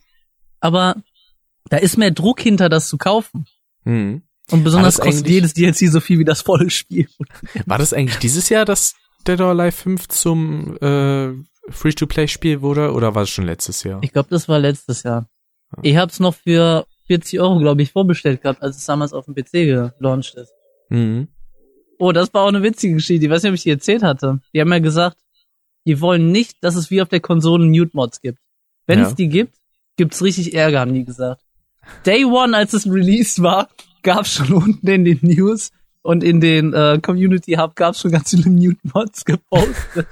aber 0.60 0.96
da 1.70 1.78
ist 1.78 1.98
mehr 1.98 2.12
Druck 2.12 2.40
hinter, 2.40 2.70
das 2.70 2.88
zu 2.88 2.98
kaufen. 2.98 3.46
Hm. 3.84 4.22
Und 4.50 4.64
besonders 4.64 5.00
kostet 5.00 5.28
jedes 5.28 5.54
DLC 5.54 5.90
so 5.92 6.00
viel 6.00 6.20
wie 6.20 6.26
das 6.26 6.42
volle 6.42 6.70
Spiel. 6.70 7.08
War 7.66 7.78
das 7.78 7.94
eigentlich 7.94 8.20
dieses 8.20 8.50
Jahr, 8.50 8.64
dass 8.64 8.96
Dead 9.28 9.40
or 9.42 9.50
Alive 9.50 9.74
5 9.74 10.08
zum 10.08 10.78
äh, 10.78 11.34
Free-to-Play-Spiel 11.70 12.62
wurde 12.62 12.94
oder 12.94 13.14
war 13.14 13.24
es 13.24 13.30
schon 13.30 13.46
letztes 13.46 13.84
Jahr? 13.84 14.00
Ich 14.02 14.14
glaube, 14.14 14.30
das 14.30 14.48
war 14.48 14.58
letztes 14.58 15.04
Jahr. 15.04 15.28
Ich 15.82 15.98
hab's 15.98 16.22
noch 16.22 16.34
für 16.34 16.86
40 17.08 17.42
Euro, 17.42 17.60
glaube 17.60 17.82
ich, 17.82 17.92
vorbestellt 17.92 18.42
gehabt, 18.42 18.62
als 18.62 18.78
es 18.78 18.86
damals 18.86 19.12
auf 19.12 19.26
dem 19.26 19.36
PC 19.36 19.92
gelauncht 19.98 20.36
ist. 20.36 20.54
Mhm. 20.90 21.28
Oh, 22.00 22.12
das 22.12 22.34
war 22.34 22.44
auch 22.44 22.48
eine 22.50 22.64
witzige 22.64 22.96
Geschichte. 22.96 23.26
Ich 23.26 23.32
weiß 23.32 23.44
nicht, 23.44 23.50
ob 23.52 23.56
ich 23.56 23.64
die 23.64 23.72
erzählt 23.72 24.04
hatte. 24.04 24.40
Die 24.54 24.62
haben 24.62 24.72
ja 24.72 24.80
gesagt, 24.80 25.18
die 25.86 26.00
wollen 26.02 26.32
nicht, 26.32 26.58
dass 26.64 26.76
es 26.76 26.92
wie 26.92 27.02
auf 27.02 27.10
der 27.10 27.20
Konsole 27.22 27.66
Mute-Mods 27.66 28.22
gibt. 28.22 28.40
Wenn 28.86 29.00
Ja. 29.00 29.08
es 29.08 29.16
die 29.16 29.30
gibt, 29.30 29.56
gibt's 29.96 30.22
richtig 30.22 30.54
Ärger, 30.54 30.82
haben 30.82 30.94
die 30.94 31.06
gesagt. 31.06 31.42
Day 32.06 32.26
One, 32.26 32.56
als 32.56 32.74
es 32.74 32.86
released 32.86 33.42
war, 33.42 33.70
gab's 34.04 34.34
schon 34.34 34.52
unten 34.54 34.88
in 34.88 35.06
den 35.06 35.20
News 35.22 35.72
und 36.02 36.24
in 36.24 36.40
den 36.42 36.74
äh, 36.74 37.00
Community 37.02 37.54
Hub 37.54 37.76
gab's 37.76 38.02
schon 38.02 38.12
ganz 38.12 38.30
viele 38.30 38.50
Mute-Mods 38.50 39.26
gepostet. 39.26 40.08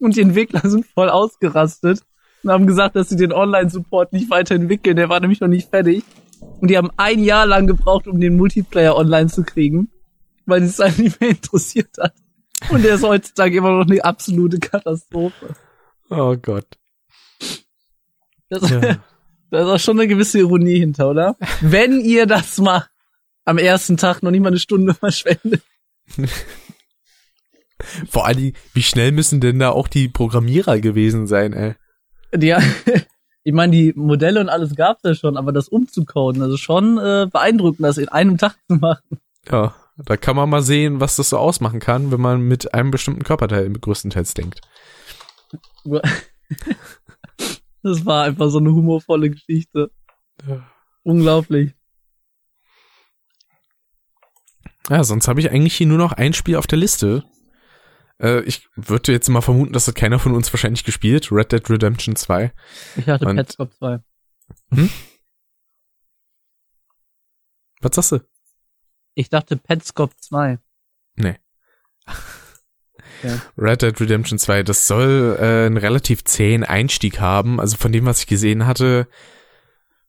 und 0.00 0.16
die 0.16 0.20
Entwickler 0.22 0.62
sind 0.68 0.86
voll 0.86 1.08
ausgerastet 1.10 2.00
und 2.42 2.50
haben 2.50 2.66
gesagt, 2.66 2.96
dass 2.96 3.08
sie 3.10 3.16
den 3.16 3.32
Online-Support 3.32 4.12
nicht 4.12 4.30
weiterentwickeln. 4.30 4.96
Der 4.96 5.08
war 5.08 5.20
nämlich 5.20 5.40
noch 5.40 5.48
nicht 5.48 5.68
fertig. 5.70 6.02
Und 6.60 6.70
die 6.70 6.76
haben 6.76 6.90
ein 6.96 7.22
Jahr 7.24 7.46
lang 7.46 7.66
gebraucht, 7.66 8.06
um 8.06 8.20
den 8.20 8.36
Multiplayer 8.36 8.96
online 8.96 9.28
zu 9.28 9.44
kriegen, 9.44 9.90
weil 10.46 10.62
es 10.62 10.78
halt 10.78 10.98
nicht 10.98 11.20
mehr 11.20 11.30
interessiert 11.30 11.96
hat. 11.98 12.14
Und 12.70 12.84
der 12.84 12.94
ist 12.94 13.02
heutzutage 13.02 13.58
immer 13.58 13.72
noch 13.72 13.86
eine 13.86 14.04
absolute 14.04 14.58
Katastrophe. 14.58 15.54
Oh 16.10 16.36
Gott. 16.36 16.66
Das, 18.48 18.68
Ja. 18.70 18.80
da 19.50 19.60
ist 19.60 19.66
auch 19.68 19.78
schon 19.78 19.98
eine 19.98 20.08
gewisse 20.08 20.38
Ironie 20.38 20.78
hinter, 20.78 21.10
oder? 21.10 21.36
Wenn 21.60 22.00
ihr 22.00 22.26
das 22.26 22.58
macht, 22.58 22.90
am 23.44 23.58
ersten 23.58 23.96
Tag 23.96 24.22
noch 24.22 24.30
nicht 24.30 24.40
mal 24.40 24.48
eine 24.48 24.58
Stunde 24.58 24.94
verschwendet. 25.00 25.62
Vor 28.08 28.26
allem, 28.26 28.52
wie 28.72 28.82
schnell 28.82 29.12
müssen 29.12 29.40
denn 29.40 29.58
da 29.58 29.70
auch 29.70 29.88
die 29.88 30.08
Programmierer 30.08 30.80
gewesen 30.80 31.26
sein, 31.26 31.52
ey? 31.52 31.74
Ja, 32.36 32.60
ich 33.44 33.52
meine, 33.52 33.72
die 33.72 33.92
Modelle 33.94 34.40
und 34.40 34.48
alles 34.48 34.74
gab's 34.74 35.02
ja 35.04 35.14
schon, 35.14 35.36
aber 35.36 35.52
das 35.52 35.68
umzucoden, 35.68 36.42
also 36.42 36.56
schon 36.56 36.98
äh, 36.98 37.26
beeindruckend, 37.30 37.84
das 37.84 37.98
in 37.98 38.08
einem 38.08 38.38
Tag 38.38 38.56
zu 38.68 38.76
machen. 38.76 39.18
Ja, 39.50 39.74
da 39.96 40.16
kann 40.16 40.36
man 40.36 40.50
mal 40.50 40.62
sehen, 40.62 41.00
was 41.00 41.16
das 41.16 41.30
so 41.30 41.38
ausmachen 41.38 41.80
kann, 41.80 42.10
wenn 42.10 42.20
man 42.20 42.40
mit 42.40 42.74
einem 42.74 42.90
bestimmten 42.90 43.22
Körperteil 43.24 43.70
größtenteils 43.72 44.34
denkt. 44.34 44.60
Das 47.86 48.06
war 48.06 48.24
einfach 48.24 48.48
so 48.48 48.56
eine 48.56 48.72
humorvolle 48.72 49.28
Geschichte. 49.28 49.90
Ja. 50.48 50.66
Unglaublich. 51.02 51.74
Ja, 54.88 55.04
sonst 55.04 55.28
habe 55.28 55.40
ich 55.40 55.50
eigentlich 55.50 55.76
hier 55.76 55.86
nur 55.86 55.98
noch 55.98 56.12
ein 56.12 56.32
Spiel 56.32 56.56
auf 56.56 56.66
der 56.66 56.78
Liste. 56.78 57.24
Äh, 58.18 58.40
ich 58.44 58.66
würde 58.74 59.12
jetzt 59.12 59.28
mal 59.28 59.42
vermuten, 59.42 59.74
dass 59.74 59.84
das 59.84 59.94
keiner 59.94 60.18
von 60.18 60.32
uns 60.34 60.50
wahrscheinlich 60.50 60.84
gespielt. 60.84 61.30
Red 61.30 61.52
Dead 61.52 61.68
Redemption 61.68 62.16
2. 62.16 62.54
Ich 62.96 63.06
hatte 63.06 63.26
Und- 63.26 63.36
Petscop 63.36 63.74
2. 63.74 63.98
Was 67.82 67.94
sagst 67.96 68.12
du? 68.12 68.20
Ich 69.14 69.30
dachte 69.30 69.56
Petscop 69.56 70.12
2. 70.20 70.58
Nee. 71.16 71.36
Ja. 73.22 73.40
Red 73.56 73.80
Dead 73.80 73.98
Redemption 74.00 74.38
2, 74.38 74.64
das 74.64 74.86
soll 74.86 75.38
äh, 75.40 75.66
einen 75.66 75.78
relativ 75.78 76.24
zähen 76.24 76.62
Einstieg 76.62 77.20
haben. 77.20 77.58
Also 77.58 77.76
von 77.78 77.90
dem, 77.90 78.04
was 78.04 78.20
ich 78.20 78.26
gesehen 78.26 78.66
hatte, 78.66 79.08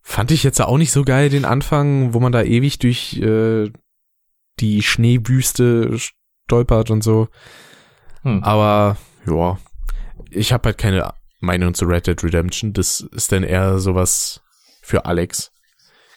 fand 0.01 0.31
ich 0.31 0.43
jetzt 0.43 0.61
auch 0.61 0.77
nicht 0.77 0.91
so 0.91 1.03
geil 1.03 1.29
den 1.29 1.45
Anfang, 1.45 2.13
wo 2.13 2.19
man 2.19 2.31
da 2.31 2.43
ewig 2.43 2.77
durch 2.79 3.17
äh, 3.17 3.71
die 4.59 4.81
Schneewüste 4.81 5.97
stolpert 5.97 6.91
und 6.91 7.03
so. 7.03 7.29
Hm. 8.23 8.43
Aber 8.43 8.97
ja, 9.25 9.57
ich 10.29 10.51
habe 10.51 10.69
halt 10.69 10.77
keine 10.77 11.13
Meinung 11.39 11.73
zu 11.73 11.85
Red 11.85 12.07
Dead 12.07 12.23
Redemption. 12.23 12.73
Das 12.73 12.99
ist 12.99 13.31
dann 13.31 13.43
eher 13.43 13.79
sowas 13.79 14.41
für 14.81 15.05
Alex, 15.05 15.51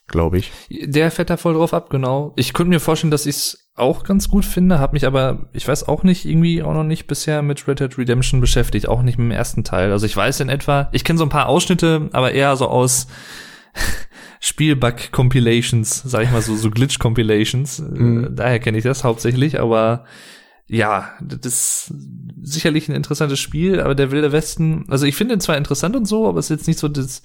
glaube 0.09 0.39
ich. 0.39 0.51
Der 0.71 1.11
fährt 1.11 1.31
da 1.31 1.37
voll 1.37 1.55
drauf 1.55 1.73
ab, 1.73 1.91
genau. 1.91 2.33
Ich 2.37 2.53
könnte 2.53 2.71
mir 2.71 2.81
vorstellen, 2.81 3.11
dass 3.11 3.27
ich 3.27 3.37
es 3.37 3.71
auch 3.75 4.03
ganz 4.03 4.29
gut 4.29 4.45
finde, 4.45 4.81
habe 4.81 4.95
mich 4.95 5.07
aber, 5.07 5.49
ich 5.53 5.69
weiß 5.69 5.87
auch 5.87 6.03
nicht, 6.03 6.25
irgendwie 6.25 6.63
auch 6.63 6.75
noch 6.75 6.85
nicht 6.85 7.07
bisher 7.07 7.43
mit 7.43 7.69
Red 7.69 7.81
Dead 7.81 7.97
Redemption 7.97 8.41
beschäftigt, 8.41 8.89
auch 8.89 9.03
nicht 9.03 9.19
mit 9.19 9.27
dem 9.27 9.31
ersten 9.31 9.63
Teil. 9.63 9.93
Also 9.93 10.07
ich 10.07 10.17
weiß 10.17 10.41
in 10.41 10.49
etwa, 10.49 10.89
ich 10.93 11.05
kenne 11.05 11.19
so 11.19 11.25
ein 11.25 11.31
paar 11.31 11.47
Ausschnitte, 11.47 12.09
aber 12.13 12.33
eher 12.33 12.57
so 12.57 12.67
aus 12.67 13.07
Spielbug-Compilations, 14.41 16.03
sag 16.05 16.25
ich 16.25 16.31
mal 16.31 16.43
so, 16.43 16.57
so 16.57 16.71
Glitch-Compilations. 16.71 17.81
Mhm. 17.81 18.25
Äh, 18.25 18.29
Daher 18.33 18.59
kenne 18.59 18.79
ich 18.79 18.85
das 18.85 19.05
hauptsächlich, 19.05 19.61
aber 19.61 20.05
ja, 20.67 21.13
das 21.21 21.47
ist 21.47 21.95
sicherlich 22.43 22.89
ein 22.89 22.95
interessantes 22.95 23.41
Spiel, 23.41 23.81
aber 23.81 23.95
der 23.95 24.11
Wilde 24.11 24.33
Westen, 24.33 24.85
also 24.89 25.07
ich 25.07 25.17
finde 25.17 25.35
ihn 25.35 25.41
zwar 25.41 25.57
interessant 25.57 25.97
und 25.97 26.07
so, 26.07 26.29
aber 26.29 26.41
es 26.41 26.47
ist 26.47 26.59
jetzt 26.59 26.67
nicht 26.67 26.79
so 26.79 26.89
das 26.89 27.23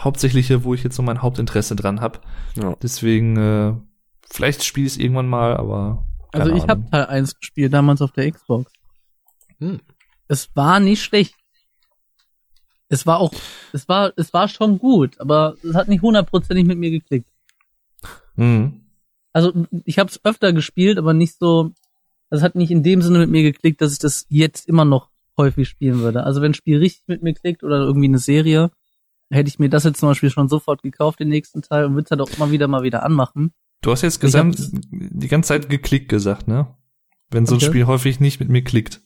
Hauptsächliche, 0.00 0.64
wo 0.64 0.74
ich 0.74 0.82
jetzt 0.82 0.96
so 0.96 1.02
mein 1.02 1.22
Hauptinteresse 1.22 1.76
dran 1.76 2.00
habe. 2.00 2.20
Ja. 2.56 2.74
Deswegen, 2.82 3.36
äh, 3.36 3.74
vielleicht 4.22 4.64
spiele 4.64 4.86
ich 4.86 4.94
es 4.94 4.98
irgendwann 4.98 5.28
mal, 5.28 5.56
aber. 5.56 6.06
keine 6.32 6.44
Also 6.44 6.56
ich 6.56 6.68
habe 6.68 6.84
Teil 6.90 7.06
1 7.06 7.38
gespielt, 7.38 7.72
damals 7.72 8.00
auf 8.02 8.12
der 8.12 8.30
Xbox. 8.30 8.72
Hm. 9.58 9.80
Es 10.28 10.48
war 10.54 10.80
nicht 10.80 11.02
schlecht. 11.02 11.34
Es 12.88 13.06
war 13.06 13.20
auch, 13.20 13.32
es 13.72 13.88
war, 13.88 14.12
es 14.16 14.32
war 14.32 14.48
schon 14.48 14.78
gut, 14.78 15.20
aber 15.20 15.54
es 15.62 15.74
hat 15.74 15.88
nicht 15.88 16.02
hundertprozentig 16.02 16.66
mit 16.66 16.78
mir 16.78 16.90
geklickt. 16.90 17.28
Mhm. 18.34 18.80
Also 19.32 19.52
ich 19.84 19.98
habe 20.00 20.10
es 20.10 20.24
öfter 20.24 20.52
gespielt, 20.52 20.98
aber 20.98 21.14
nicht 21.14 21.38
so, 21.38 21.72
also 22.30 22.40
es 22.40 22.42
hat 22.42 22.56
nicht 22.56 22.72
in 22.72 22.82
dem 22.82 23.00
Sinne 23.00 23.20
mit 23.20 23.30
mir 23.30 23.44
geklickt, 23.44 23.80
dass 23.80 23.92
ich 23.92 24.00
das 24.00 24.26
jetzt 24.28 24.68
immer 24.68 24.84
noch 24.84 25.08
häufig 25.36 25.68
spielen 25.68 26.00
würde. 26.00 26.24
Also 26.24 26.42
wenn 26.42 26.50
ein 26.50 26.54
Spiel 26.54 26.78
richtig 26.78 27.06
mit 27.06 27.22
mir 27.22 27.34
klickt 27.34 27.62
oder 27.62 27.78
irgendwie 27.78 28.08
eine 28.08 28.18
Serie, 28.18 28.72
hätte 29.30 29.48
ich 29.48 29.58
mir 29.58 29.68
das 29.70 29.84
jetzt 29.84 30.00
zum 30.00 30.08
Beispiel 30.10 30.30
schon 30.30 30.48
sofort 30.48 30.82
gekauft, 30.82 31.20
den 31.20 31.28
nächsten 31.28 31.62
Teil, 31.62 31.84
und 31.84 31.94
würde 31.94 32.04
es 32.04 32.10
halt 32.10 32.20
auch 32.20 32.30
immer 32.36 32.50
wieder 32.50 32.68
mal 32.68 32.82
wieder 32.82 33.02
anmachen. 33.04 33.52
Du 33.82 33.90
hast 33.92 34.02
jetzt 34.02 34.20
gesamt 34.20 34.58
die 34.90 35.28
ganze 35.28 35.48
Zeit 35.48 35.70
geklickt 35.70 36.08
gesagt, 36.08 36.48
ne? 36.48 36.76
Wenn 37.30 37.46
so 37.46 37.54
ein 37.54 37.58
Okay. 37.58 37.66
Spiel 37.66 37.86
häufig 37.86 38.20
nicht 38.20 38.40
mit 38.40 38.48
mir 38.48 38.62
klickt. 38.62 39.02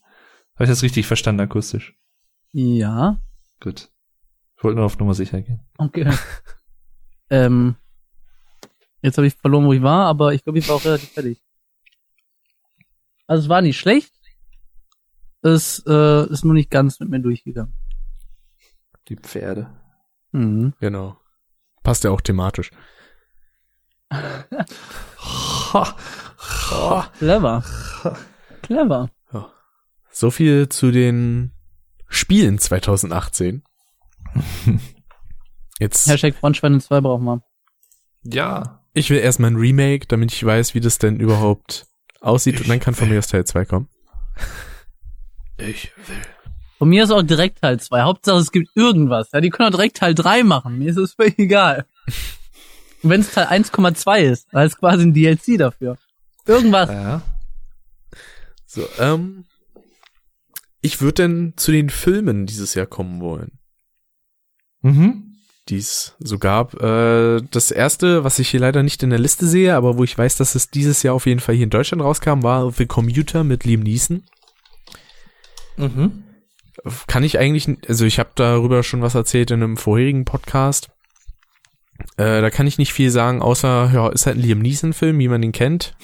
Habe 0.55 0.65
ich 0.65 0.71
das 0.71 0.83
richtig 0.83 1.07
verstanden 1.07 1.41
akustisch? 1.43 1.97
Ja, 2.53 3.21
Gut. 3.61 3.91
Ich 4.57 4.65
wollte 4.65 4.77
nur 4.77 4.87
auf 4.87 4.99
Nummer 4.99 5.15
sicher 5.15 5.41
gehen. 5.43 5.61
okay. 5.79 6.11
ähm, 7.31 7.77
jetzt 9.03 9.17
habe 9.19 9.27
ich 9.27 9.35
verloren, 9.35 9.67
wo 9.67 9.73
ich 9.73 9.83
war, 9.83 10.07
aber 10.07 10.33
ich 10.35 10.43
glaube, 10.43 10.59
ich 10.59 10.69
war 10.69 10.77
auch 10.77 10.85
relativ 10.85 11.11
fertig. 11.11 11.41
Also 13.27 13.45
es 13.45 13.49
war 13.49 13.63
nicht 13.63 13.79
schlecht. 13.79 14.13
Es 15.43 15.83
äh, 15.87 16.27
ist 16.31 16.45
nur 16.45 16.55
nicht 16.55 16.71
ganz 16.71 17.01
mit 17.01 17.11
mir 17.11 17.21
durchgegangen. 17.21 17.75
Die 19.09 19.17
Pferde. 19.17 19.69
Mhm. 20.35 20.75
Genau. 20.81 21.17
Passt 21.85 22.03
ja 22.05 22.11
auch 22.11 22.21
thematisch. 22.21 22.71
Clever. 27.19 27.63
Clever. 28.63 29.11
so 30.11 30.31
viel 30.31 30.69
zu 30.69 30.91
den 30.91 31.53
Spielen 32.09 32.59
2018. 32.59 33.63
Jetzt, 35.79 36.07
Hashtag 36.09 36.35
Frontschweine 36.37 36.81
2 36.81 37.01
brauchen 37.01 37.25
wir. 37.25 37.43
Ja. 38.25 38.85
ich 38.95 39.11
will 39.11 39.19
erstmal 39.19 39.51
ein 39.51 39.57
Remake, 39.57 40.07
damit 40.07 40.33
ich 40.33 40.45
weiß, 40.45 40.75
wie 40.75 40.81
das 40.81 40.99
denn 40.99 41.21
überhaupt 41.21 41.87
aussieht 42.21 42.61
und 42.61 42.69
dann 42.69 42.81
kann 42.81 42.95
von 42.95 43.09
mir 43.09 43.19
aus 43.19 43.27
Teil 43.29 43.45
2 43.45 43.65
kommen. 43.67 43.89
Ich 45.59 45.93
will. 46.09 46.34
Von 46.85 46.91
mir 46.91 47.05
ist 47.05 47.11
auch 47.13 47.23
direkt 47.23 47.63
Teil 47.63 47.81
2. 47.81 48.03
Hauptsache 48.03 48.37
es 48.37 48.53
gibt 48.53 48.69
irgendwas. 48.75 49.31
Ja, 49.33 49.41
die 49.41 49.49
können 49.49 49.69
auch 49.69 49.75
direkt 49.75 49.97
Teil 49.97 50.15
3 50.15 50.43
machen. 50.45 50.77
Mir 50.81 50.91
ist 50.91 50.99
es 50.99 51.15
völlig 51.15 51.39
egal. 51.39 51.87
Und 53.03 53.09
wenn 53.09 53.23
es 53.23 53.31
Teil 53.33 53.47
1,2 53.47 54.21
ist, 54.21 54.49
dann 54.53 54.67
ist 54.67 54.79
quasi 54.79 55.03
ein 55.05 55.15
DLC 55.15 55.57
dafür. 55.57 55.97
Irgendwas. 56.47 56.91
Ja. 56.91 57.23
So, 58.67 58.87
ähm, 58.99 59.47
ich 60.83 61.01
würde 61.01 61.23
denn 61.23 61.55
zu 61.57 61.73
den 61.73 61.89
Filmen 61.89 62.45
dieses 62.45 62.75
Jahr 62.75 62.85
kommen 62.85 63.23
wollen, 63.23 63.53
Mhm. 64.83 65.37
die 65.71 65.79
es 65.79 66.15
so 66.19 66.39
gab. 66.39 66.75
Äh, 66.83 67.41
das 67.51 67.71
erste, 67.71 68.25
was 68.25 68.39
ich 68.39 68.51
hier 68.51 68.61
leider 68.61 68.83
nicht 68.83 69.03
in 69.03 69.09
der 69.09 69.19
Liste 69.19 69.47
sehe, 69.47 69.75
aber 69.75 69.97
wo 69.97 70.05
ich 70.05 70.19
weiß, 70.19 70.37
dass 70.37 70.55
es 70.55 70.69
dieses 70.69 71.03
Jahr 71.03 71.15
auf 71.15 71.25
jeden 71.25 71.41
Fall 71.41 71.55
hier 71.55 71.65
in 71.65 71.71
Deutschland 71.71 72.03
rauskam, 72.03 72.43
war 72.43 72.71
The 72.73 72.85
Commuter 72.85 73.43
mit 73.43 73.65
Liam 73.65 73.81
Neeson. 73.81 74.23
Mhm. 75.79 76.25
Kann 77.07 77.25
ich 77.25 77.39
eigentlich, 77.39 77.69
also 77.89 78.05
ich 78.05 78.19
habe 78.19 78.31
darüber 78.35 78.83
schon 78.83 79.03
was 79.03 79.15
erzählt 79.15 79.51
in 79.51 79.63
einem 79.63 79.77
vorherigen 79.77 80.25
Podcast. 80.25 80.91
Äh, 82.17 82.41
da 82.41 82.51
kann 82.51 82.67
ich 82.67 82.79
nicht 82.79 82.93
viel 82.93 83.11
sagen, 83.11 83.41
außer, 83.41 83.91
ja, 83.93 84.09
ist 84.09 84.27
halt 84.27 84.37
ein 84.37 84.43
Liam 84.43 84.59
Neeson-Film, 84.59 85.19
wie 85.19 85.29
man 85.29 85.43
ihn 85.43 85.53
kennt. 85.53 85.97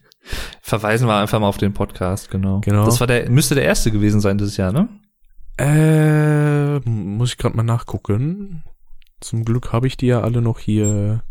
Verweisen 0.60 1.08
wir 1.08 1.16
einfach 1.16 1.40
mal 1.40 1.48
auf 1.48 1.58
den 1.58 1.72
Podcast, 1.72 2.30
genau. 2.30 2.60
Genau. 2.60 2.84
Das 2.84 3.00
war 3.00 3.06
der, 3.06 3.28
müsste 3.30 3.54
der 3.54 3.64
erste 3.64 3.90
gewesen 3.90 4.20
sein 4.20 4.38
dieses 4.38 4.56
Jahr, 4.56 4.72
ne? 4.72 4.88
Äh, 5.58 6.78
muss 6.88 7.32
ich 7.32 7.38
gerade 7.38 7.56
mal 7.56 7.62
nachgucken. 7.62 8.62
Zum 9.20 9.44
Glück 9.44 9.72
habe 9.72 9.86
ich 9.86 9.96
die 9.96 10.06
ja 10.06 10.20
alle 10.20 10.40
noch 10.40 10.58
hier 10.58 11.22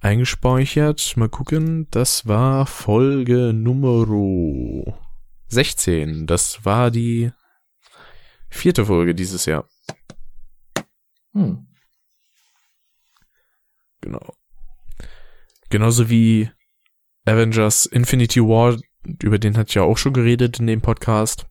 eingespeichert. 0.00 1.16
Mal 1.16 1.28
gucken, 1.28 1.88
das 1.90 2.28
war 2.28 2.66
Folge 2.66 3.52
Nummer 3.52 4.06
16. 5.48 6.26
Das 6.26 6.64
war 6.64 6.90
die 6.90 7.32
vierte 8.48 8.86
Folge 8.86 9.14
dieses 9.14 9.46
Jahr. 9.46 9.68
Hm. 11.32 11.66
Genau. 14.00 14.34
Genauso 15.68 16.08
wie 16.08 16.50
Avengers 17.24 17.86
Infinity 17.86 18.40
War, 18.40 18.78
über 19.22 19.38
den 19.38 19.56
hat 19.56 19.74
ja 19.74 19.82
auch 19.82 19.98
schon 19.98 20.12
geredet 20.12 20.60
in 20.60 20.66
dem 20.66 20.80
Podcast. 20.80 21.46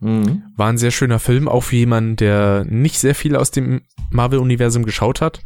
Mhm. 0.00 0.52
War 0.56 0.68
ein 0.68 0.78
sehr 0.78 0.90
schöner 0.90 1.18
Film, 1.18 1.48
auch 1.48 1.62
für 1.62 1.76
jemanden, 1.76 2.16
der 2.16 2.64
nicht 2.64 2.98
sehr 2.98 3.14
viel 3.14 3.36
aus 3.36 3.50
dem 3.50 3.82
Marvel-Universum 4.10 4.84
geschaut 4.84 5.20
hat. 5.20 5.40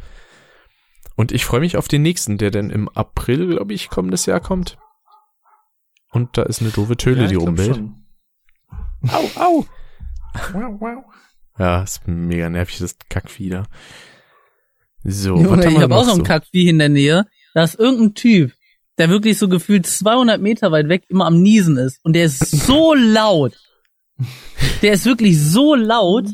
Und 1.15 1.31
ich 1.31 1.45
freue 1.45 1.59
mich 1.59 1.77
auf 1.77 1.87
den 1.87 2.01
nächsten, 2.01 2.37
der 2.37 2.51
dann 2.51 2.69
im 2.69 2.89
April, 2.89 3.47
glaube 3.47 3.73
ich, 3.73 3.89
kommendes 3.89 4.25
Jahr 4.25 4.39
kommt. 4.39 4.77
Und 6.11 6.37
da 6.37 6.43
ist 6.43 6.61
eine 6.61 6.71
doofe 6.71 6.97
Töle, 6.97 7.23
Ja, 7.23 7.27
die 7.27 7.35
schon. 7.35 8.05
Au, 9.07 9.29
au. 9.35 9.65
Ja, 11.57 11.83
ist 11.83 12.07
mega 12.07 12.49
nervig, 12.49 12.79
das 12.79 12.95
Kackvieh 13.09 13.63
So, 15.03 15.35
Junge, 15.35 15.49
was 15.49 15.65
haben 15.65 15.75
ich 15.75 15.81
habe 15.81 15.95
auch 15.95 16.03
so 16.03 16.15
so? 16.15 16.23
Kackvieh 16.23 16.69
in 16.69 16.79
der 16.79 16.89
Nähe. 16.89 17.25
Da 17.53 17.63
ist 17.63 17.79
irgendein 17.79 18.13
Typ, 18.13 18.53
der 18.97 19.09
wirklich 19.09 19.37
so 19.37 19.49
gefühlt 19.49 19.85
200 19.85 20.41
Meter 20.41 20.71
weit 20.71 20.89
weg 20.89 21.03
immer 21.09 21.25
am 21.25 21.41
Niesen 21.41 21.77
ist. 21.77 21.99
Und 22.03 22.13
der 22.13 22.25
ist 22.25 22.39
so 22.39 22.93
laut. 22.97 23.57
Der 24.81 24.93
ist 24.93 25.05
wirklich 25.05 25.39
so 25.39 25.75
laut, 25.75 26.27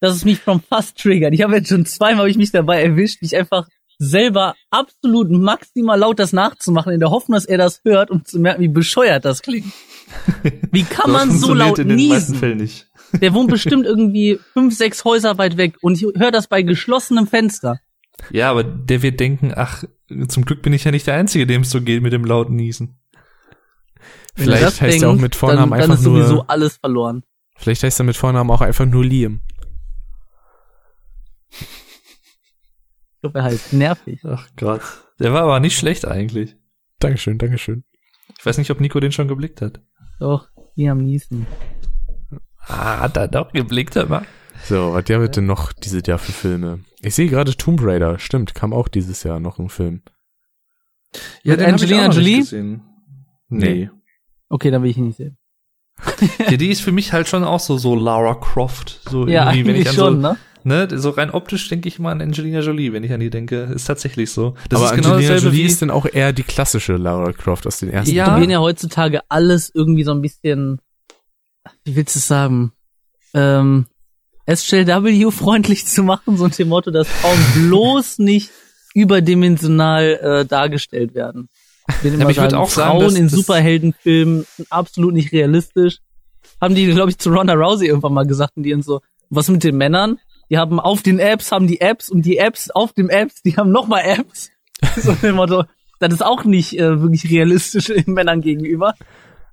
dass 0.00 0.14
es 0.14 0.24
mich 0.24 0.38
vom 0.38 0.62
Fass 0.62 0.94
triggert. 0.94 1.34
Ich 1.34 1.42
habe 1.42 1.56
jetzt 1.56 1.68
schon 1.68 1.86
zweimal 1.86 2.24
hab 2.24 2.30
ich 2.30 2.36
mich 2.36 2.52
dabei 2.52 2.82
erwischt, 2.82 3.22
mich 3.22 3.36
einfach 3.36 3.66
selber 3.98 4.54
absolut 4.70 5.30
maximal 5.30 5.98
laut 5.98 6.18
das 6.18 6.32
nachzumachen, 6.32 6.92
in 6.92 7.00
der 7.00 7.10
Hoffnung, 7.10 7.36
dass 7.36 7.44
er 7.44 7.58
das 7.58 7.82
hört, 7.84 8.10
um 8.10 8.24
zu 8.24 8.38
merken, 8.38 8.62
wie 8.62 8.68
bescheuert 8.68 9.24
das 9.24 9.42
klingt. 9.42 9.72
Wie 10.72 10.82
kann 10.82 11.12
man 11.12 11.30
so 11.30 11.54
laut 11.54 11.78
in 11.78 11.88
den 11.88 12.08
meisten 12.08 12.32
niesen? 12.32 12.34
Fällen 12.34 12.58
nicht. 12.58 12.89
Der 13.12 13.34
wohnt 13.34 13.50
bestimmt 13.50 13.86
irgendwie 13.86 14.38
fünf, 14.52 14.76
sechs 14.76 15.04
Häuser 15.04 15.38
weit 15.38 15.56
weg 15.56 15.76
und 15.80 15.94
ich 15.94 16.02
höre 16.16 16.30
das 16.30 16.46
bei 16.46 16.62
geschlossenem 16.62 17.26
Fenster. 17.26 17.80
Ja, 18.30 18.50
aber 18.50 18.62
der 18.64 19.02
wird 19.02 19.18
denken, 19.18 19.52
ach, 19.54 19.84
zum 20.28 20.44
Glück 20.44 20.62
bin 20.62 20.72
ich 20.72 20.84
ja 20.84 20.90
nicht 20.90 21.06
der 21.06 21.14
Einzige, 21.14 21.46
dem 21.46 21.62
es 21.62 21.70
so 21.70 21.80
geht 21.80 22.02
mit 22.02 22.12
dem 22.12 22.24
lauten 22.24 22.56
Niesen. 22.56 22.98
Wenn 24.36 24.44
Vielleicht 24.44 24.62
das 24.62 24.80
heißt 24.80 25.02
er 25.02 25.08
auch 25.08 25.12
denkt, 25.12 25.22
mit 25.22 25.34
Vornamen 25.34 25.70
dann, 25.70 25.70
dann 25.70 25.80
einfach 25.82 25.94
ist 25.94 26.04
sowieso 26.04 26.34
nur, 26.34 26.50
alles 26.50 26.76
verloren. 26.76 27.24
vielleicht 27.56 27.82
heißt 27.82 28.00
er 28.00 28.04
mit 28.04 28.16
Vornamen 28.16 28.50
auch 28.50 28.60
einfach 28.60 28.86
nur 28.86 29.04
Liam. 29.04 29.40
Ich 33.12 33.20
glaube, 33.22 33.38
er 33.38 33.44
halt 33.44 33.72
nervig. 33.72 34.20
Ach 34.24 34.48
Gott. 34.56 34.80
Der 35.18 35.32
war 35.32 35.42
aber 35.42 35.60
nicht 35.60 35.76
schlecht 35.76 36.06
eigentlich. 36.06 36.56
Dankeschön, 37.00 37.38
Dankeschön. 37.38 37.84
Ich 38.38 38.46
weiß 38.46 38.56
nicht, 38.58 38.70
ob 38.70 38.80
Nico 38.80 39.00
den 39.00 39.12
schon 39.12 39.28
geblickt 39.28 39.60
hat. 39.60 39.82
Doch, 40.18 40.48
Liam 40.74 40.98
Neeson. 41.04 41.46
Ah, 42.70 43.00
hat 43.00 43.16
er 43.16 43.28
doch 43.28 43.52
geblickt, 43.52 43.96
aber. 43.96 44.22
So, 44.64 44.92
was 44.92 45.04
der 45.04 45.18
bitte 45.20 45.42
noch 45.42 45.72
diese 45.72 46.02
Jahr 46.04 46.18
für 46.18 46.32
Filme? 46.32 46.80
Ich 47.00 47.14
sehe 47.14 47.28
gerade 47.28 47.56
Tomb 47.56 47.80
Raider, 47.82 48.18
stimmt, 48.18 48.54
kam 48.54 48.72
auch 48.72 48.88
dieses 48.88 49.22
Jahr 49.22 49.40
noch 49.40 49.58
ein 49.58 49.68
Film. 49.70 50.02
Ja, 51.42 51.56
Mit 51.56 51.62
Angelina 51.66 51.72
hab 51.72 51.82
ich 51.82 51.94
auch 51.94 51.98
noch 52.08 52.14
nicht 52.16 52.16
Jolie? 52.26 52.38
gesehen. 52.40 52.82
Nee. 53.48 53.90
Okay, 54.48 54.70
dann 54.70 54.82
will 54.82 54.90
ich 54.90 54.98
ihn 54.98 55.06
nicht 55.08 55.16
sehen. 55.16 55.36
ja, 56.50 56.56
die 56.56 56.68
ist 56.70 56.80
für 56.82 56.92
mich 56.92 57.12
halt 57.12 57.28
schon 57.28 57.44
auch 57.44 57.60
so, 57.60 57.76
so 57.78 57.94
Lara 57.94 58.34
Croft. 58.34 59.00
So 59.08 59.26
Ja, 59.26 59.50
irgendwie, 59.52 59.66
wenn 59.66 59.76
ich 59.80 59.88
an 59.88 59.94
schon, 59.94 60.22
so, 60.22 60.28
ne? 60.28 60.36
ne, 60.88 60.98
so 60.98 61.10
rein 61.10 61.30
optisch 61.30 61.68
denke 61.68 61.88
ich 61.88 61.98
mal 61.98 62.12
an 62.12 62.20
Angelina 62.22 62.60
Jolie, 62.60 62.92
wenn 62.92 63.02
ich 63.04 63.12
an 63.12 63.20
die 63.20 63.30
denke. 63.30 63.62
Ist 63.74 63.84
tatsächlich 63.86 64.30
so. 64.30 64.54
Das 64.68 64.80
Aber 64.80 64.90
ist 64.90 64.96
genau 64.96 65.14
Angelina 65.14 65.34
dasselbe 65.34 65.54
Jolie 65.56 65.64
wie, 65.64 65.72
ist 65.72 65.82
dann 65.82 65.90
auch 65.90 66.06
eher 66.06 66.32
die 66.32 66.42
klassische 66.42 66.96
Lara 66.96 67.32
Croft 67.32 67.66
aus 67.66 67.78
den 67.78 67.90
ersten. 67.90 68.10
Die 68.10 68.16
Ja. 68.16 68.30
probieren 68.30 68.50
ja 68.50 68.60
heutzutage 68.60 69.20
alles 69.28 69.70
irgendwie 69.74 70.04
so 70.04 70.12
ein 70.12 70.22
bisschen, 70.22 70.80
wie 71.84 71.96
willst 71.96 72.14
du 72.14 72.18
es 72.18 72.26
sagen, 72.26 72.72
ähm, 73.34 73.86
SJW-freundlich 74.46 75.86
zu 75.86 76.02
machen, 76.02 76.36
so 76.36 76.44
ein 76.44 76.50
dem 76.50 76.68
Motto, 76.68 76.90
dass 76.90 77.08
Frauen 77.08 77.38
bloß 77.68 78.18
nicht 78.18 78.50
überdimensional 78.94 80.04
äh, 80.22 80.46
dargestellt 80.46 81.14
werden. 81.14 81.48
Ich 81.88 82.04
will 82.04 82.14
immer 82.14 82.36
würd 82.36 82.54
auch 82.54 82.68
sagen, 82.68 82.90
Frauen 82.90 83.04
dass 83.04 83.14
in 83.14 83.28
Superheldenfilmen 83.28 84.46
sind 84.56 84.72
absolut 84.72 85.14
nicht 85.14 85.32
realistisch. 85.32 85.98
Haben 86.60 86.74
die, 86.74 86.86
glaube 86.86 87.10
ich, 87.10 87.18
zu 87.18 87.30
Ronda 87.30 87.54
Rousey 87.54 87.86
irgendwann 87.86 88.12
mal 88.12 88.26
gesagt 88.26 88.56
und 88.56 88.64
die 88.64 88.74
und 88.74 88.84
so, 88.84 89.00
was 89.28 89.48
mit 89.48 89.64
den 89.64 89.76
Männern? 89.76 90.18
Die 90.50 90.58
haben 90.58 90.80
auf 90.80 91.02
den 91.02 91.20
Apps, 91.20 91.52
haben 91.52 91.66
die 91.66 91.80
Apps 91.80 92.10
und 92.10 92.22
die 92.22 92.38
Apps 92.38 92.70
auf 92.70 92.92
den 92.92 93.08
Apps, 93.08 93.42
die 93.42 93.56
haben 93.56 93.70
nochmal 93.70 94.02
Apps. 94.04 94.50
So 94.96 95.12
dem 95.12 95.36
Motto, 95.36 95.64
das 96.00 96.14
ist 96.14 96.24
auch 96.24 96.44
nicht 96.44 96.78
äh, 96.78 97.00
wirklich 97.00 97.30
realistisch 97.30 97.84
den 98.06 98.14
Männern 98.14 98.40
gegenüber. 98.40 98.94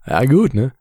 Ja, 0.08 0.24
gut, 0.24 0.54
ne? 0.54 0.72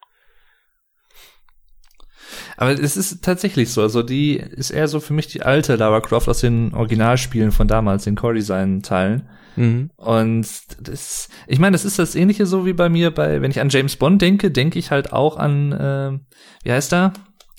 Aber 2.57 2.73
es 2.73 2.97
ist 2.97 3.23
tatsächlich 3.23 3.71
so. 3.71 3.83
Also 3.83 4.03
die 4.03 4.37
ist 4.37 4.71
eher 4.71 4.89
so 4.89 5.01
für 5.01 5.13
mich 5.13 5.27
die 5.27 5.43
alte 5.43 5.77
Lara 5.77 6.01
Croft 6.01 6.29
aus 6.29 6.41
den 6.41 6.75
Originalspielen 6.75 7.53
von 7.53 7.69
damals, 7.69 8.05
den 8.05 8.17
Core-Design-Teilen. 8.17 9.29
Mhm. 9.57 9.91
Und 9.97 10.47
das, 10.81 11.29
ich 11.47 11.59
meine, 11.59 11.73
das 11.73 11.85
ist 11.85 11.99
das 11.99 12.15
Ähnliche 12.15 12.47
so 12.47 12.67
wie 12.67 12.73
bei 12.75 12.89
mir 12.89 13.11
bei, 13.11 13.41
wenn 13.41 13.51
ich 13.51 13.61
an 13.61 13.69
James 13.71 13.97
Bond 13.97 14.21
denke, 14.21 14.51
denke 14.51 14.79
ich 14.79 14.91
halt 14.91 15.13
auch 15.13 15.37
an, 15.37 15.77
ähm, 15.79 16.27
wie 16.63 16.73
heißt 16.73 16.93
er? 16.93 17.13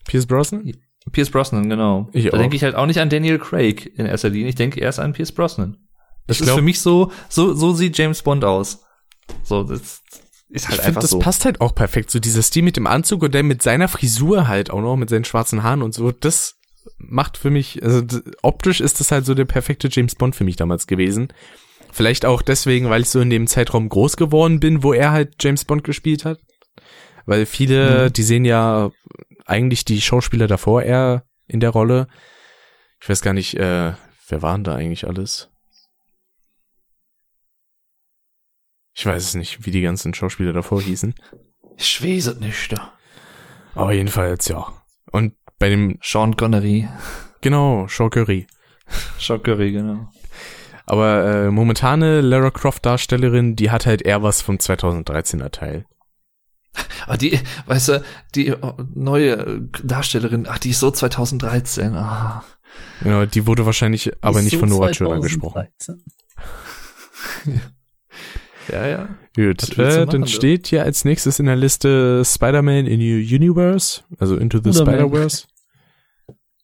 Pierce 0.06 0.26
Brosnan? 0.28 0.72
Pierce 1.12 1.30
Brosnan, 1.32 1.70
genau. 1.70 2.10
Ich 2.14 2.30
da 2.30 2.38
denke 2.38 2.56
ich 2.56 2.64
halt 2.64 2.76
auch 2.76 2.86
nicht 2.86 3.00
an 3.00 3.10
Daniel 3.10 3.40
Craig 3.40 3.92
in 3.98 4.06
erster 4.06 4.30
Linie. 4.30 4.50
Ich 4.50 4.56
denke 4.56 4.80
erst 4.80 5.00
an 5.00 5.14
Pierce 5.14 5.32
Brosnan. 5.32 5.78
Das 6.28 6.38
Ich 6.38 6.42
ist 6.42 6.48
glaub- 6.48 6.58
für 6.58 6.64
mich 6.64 6.82
so, 6.82 7.12
so, 7.30 7.54
so 7.54 7.74
sieht 7.74 7.98
James 7.98 8.22
Bond 8.22 8.44
aus. 8.44 8.84
So, 9.44 9.64
das 9.64 10.02
ist 10.50 10.68
halt 10.68 10.76
ich 10.80 10.82
finde, 10.84 10.88
einfach 10.88 11.02
das 11.02 11.12
so. 11.12 11.20
passt 11.20 11.46
halt 11.46 11.62
auch 11.62 11.76
perfekt. 11.76 12.12
So 12.12 12.20
dieser 12.20 12.42
Stil 12.42 12.64
mit 12.64 12.78
dem 12.78 12.88
Anzug 12.88 13.24
und 13.24 13.36
dann 13.36 13.46
mit 13.48 13.62
seiner 13.62 13.88
Frisur 13.88 14.48
halt 14.48 14.70
auch 14.72 14.82
noch, 14.82 14.96
mit 14.96 15.10
seinen 15.10 15.26
schwarzen 15.26 15.64
Haaren 15.64 15.82
und 15.82 15.94
so. 15.94 16.12
Das 16.12 16.56
macht 16.98 17.38
für 17.38 17.50
mich, 17.50 17.84
also 17.84 18.02
optisch 18.42 18.80
ist 18.82 19.00
das 19.00 19.12
halt 19.12 19.26
so 19.26 19.34
der 19.34 19.46
perfekte 19.46 19.90
James 19.92 20.16
Bond 20.16 20.36
für 20.36 20.44
mich 20.46 20.56
damals 20.56 20.88
gewesen. 20.88 21.34
Vielleicht 21.92 22.26
auch 22.26 22.42
deswegen, 22.42 22.90
weil 22.90 23.02
ich 23.02 23.10
so 23.10 23.20
in 23.20 23.30
dem 23.30 23.48
Zeitraum 23.48 23.90
groß 23.90 24.18
geworden 24.18 24.60
bin, 24.60 24.84
wo 24.84 24.94
er 24.94 25.12
halt 25.12 25.36
James 25.42 25.66
Bond 25.66 25.84
gespielt 25.84 26.26
hat. 26.26 26.40
Weil 27.26 27.46
viele, 27.46 28.06
Mhm. 28.06 28.14
die 28.14 28.24
sehen 28.24 28.46
ja 28.46 28.92
eigentlich 29.46 29.84
die 29.86 30.02
Schauspieler 30.02 30.48
davor 30.48 30.84
eher 30.84 31.24
in 31.48 31.60
der 31.60 31.72
Rolle. 31.72 32.08
Ich 33.02 33.10
weiß 33.10 33.22
gar 33.22 33.34
nicht, 33.34 33.56
äh, 33.56 33.94
wer 34.30 34.42
waren 34.42 34.64
da 34.64 34.76
eigentlich 34.76 35.08
alles? 35.08 35.50
Ich 38.98 39.06
weiß 39.06 39.24
es 39.24 39.36
nicht, 39.36 39.64
wie 39.64 39.70
die 39.70 39.82
ganzen 39.82 40.16
Schauspieler 40.16 40.54
davor 40.54 40.82
hießen. 40.82 41.14
Ich 41.78 42.04
weiß 42.04 42.28
es 42.28 42.40
nicht. 42.40 42.72
ja. 42.72 42.94
Aber 43.76 43.94
jedenfalls, 43.94 44.48
ja. 44.48 44.66
Und 45.12 45.36
bei 45.60 45.70
dem, 45.70 46.00
Sean 46.02 46.36
Connery. 46.36 46.90
genau, 47.42 47.88
Sean 47.88 48.10
Curry. 48.10 48.48
Sean 49.20 49.44
Connery, 49.44 49.72
genau. 49.72 50.10
Aber 50.88 51.26
äh, 51.26 51.52
momentane 51.52 52.22
Lara 52.22 52.50
Croft 52.50 52.88
Darstellerin, 52.88 53.56
die 53.56 53.70
hat 53.70 53.86
halt 53.86 54.02
eher 54.02 54.24
was 54.24 54.42
vom 54.42 54.56
2013er 54.56 55.52
Teil. 55.52 55.86
Ah, 57.06 57.18
die, 57.18 57.40
weißt 57.68 57.90
du, 57.90 58.04
die 58.34 58.48
äh, 58.48 58.58
neue 58.96 59.62
Darstellerin, 59.84 60.48
ach, 60.50 60.58
die 60.58 60.72
ist 60.72 60.80
so 60.80 60.90
2013. 60.90 61.94
Ah. 61.94 62.44
Ja, 63.06 63.28
die 63.28 63.46
wurde 63.46 63.68
wahrscheinlich 63.68 64.12
aber 64.22 64.40
Ist 64.40 64.46
nicht 64.46 64.54
so 64.54 64.60
von 64.62 64.70
Nora 64.70 64.90
Tschirner 64.90 65.20
gesprochen. 65.20 65.68
2013. 65.78 67.62
Ja, 68.72 68.86
ja. 68.88 69.10
Gut, 69.36 69.78
äh, 69.78 69.82
machen, 69.82 70.10
dann 70.10 70.22
du? 70.22 70.28
steht 70.28 70.68
hier 70.68 70.84
als 70.84 71.06
nächstes 71.06 71.40
in 71.40 71.46
der 71.46 71.56
Liste 71.56 72.24
Spider-Man 72.26 72.86
in 72.86 73.00
the 73.00 73.36
Universe, 73.36 74.04
also 74.20 74.36
Into 74.36 74.60
the. 74.60 74.74
Spider-Verse. 74.74 75.48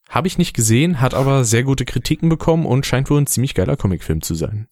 Habe 0.10 0.28
ich 0.28 0.38
nicht 0.38 0.54
gesehen, 0.56 1.02
hat 1.02 1.14
aber 1.14 1.44
sehr 1.46 1.64
gute 1.64 1.86
Kritiken 1.86 2.30
bekommen 2.30 2.66
und 2.66 2.86
scheint 2.86 3.10
wohl 3.10 3.20
ein 3.22 3.28
ziemlich 3.28 3.54
geiler 3.56 3.78
Comicfilm 3.78 4.22
zu 4.22 4.36
sein, 4.36 4.68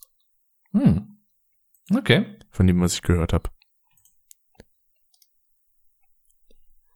Hm. 0.74 1.18
Okay. 1.94 2.26
von 2.52 2.68
dem, 2.68 2.80
was 2.82 2.94
ich 2.94 3.02
gehört 3.02 3.34
habe. 3.34 3.50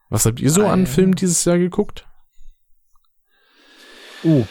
Was 0.10 0.26
habt 0.26 0.40
ihr 0.40 0.52
so 0.52 0.66
Ah, 0.66 0.74
an 0.74 0.82
ja. 0.82 0.86
Filmen 0.86 1.16
dieses 1.16 1.44
Jahr 1.46 1.58
geguckt? 1.58 2.08
Oh, 4.24 4.46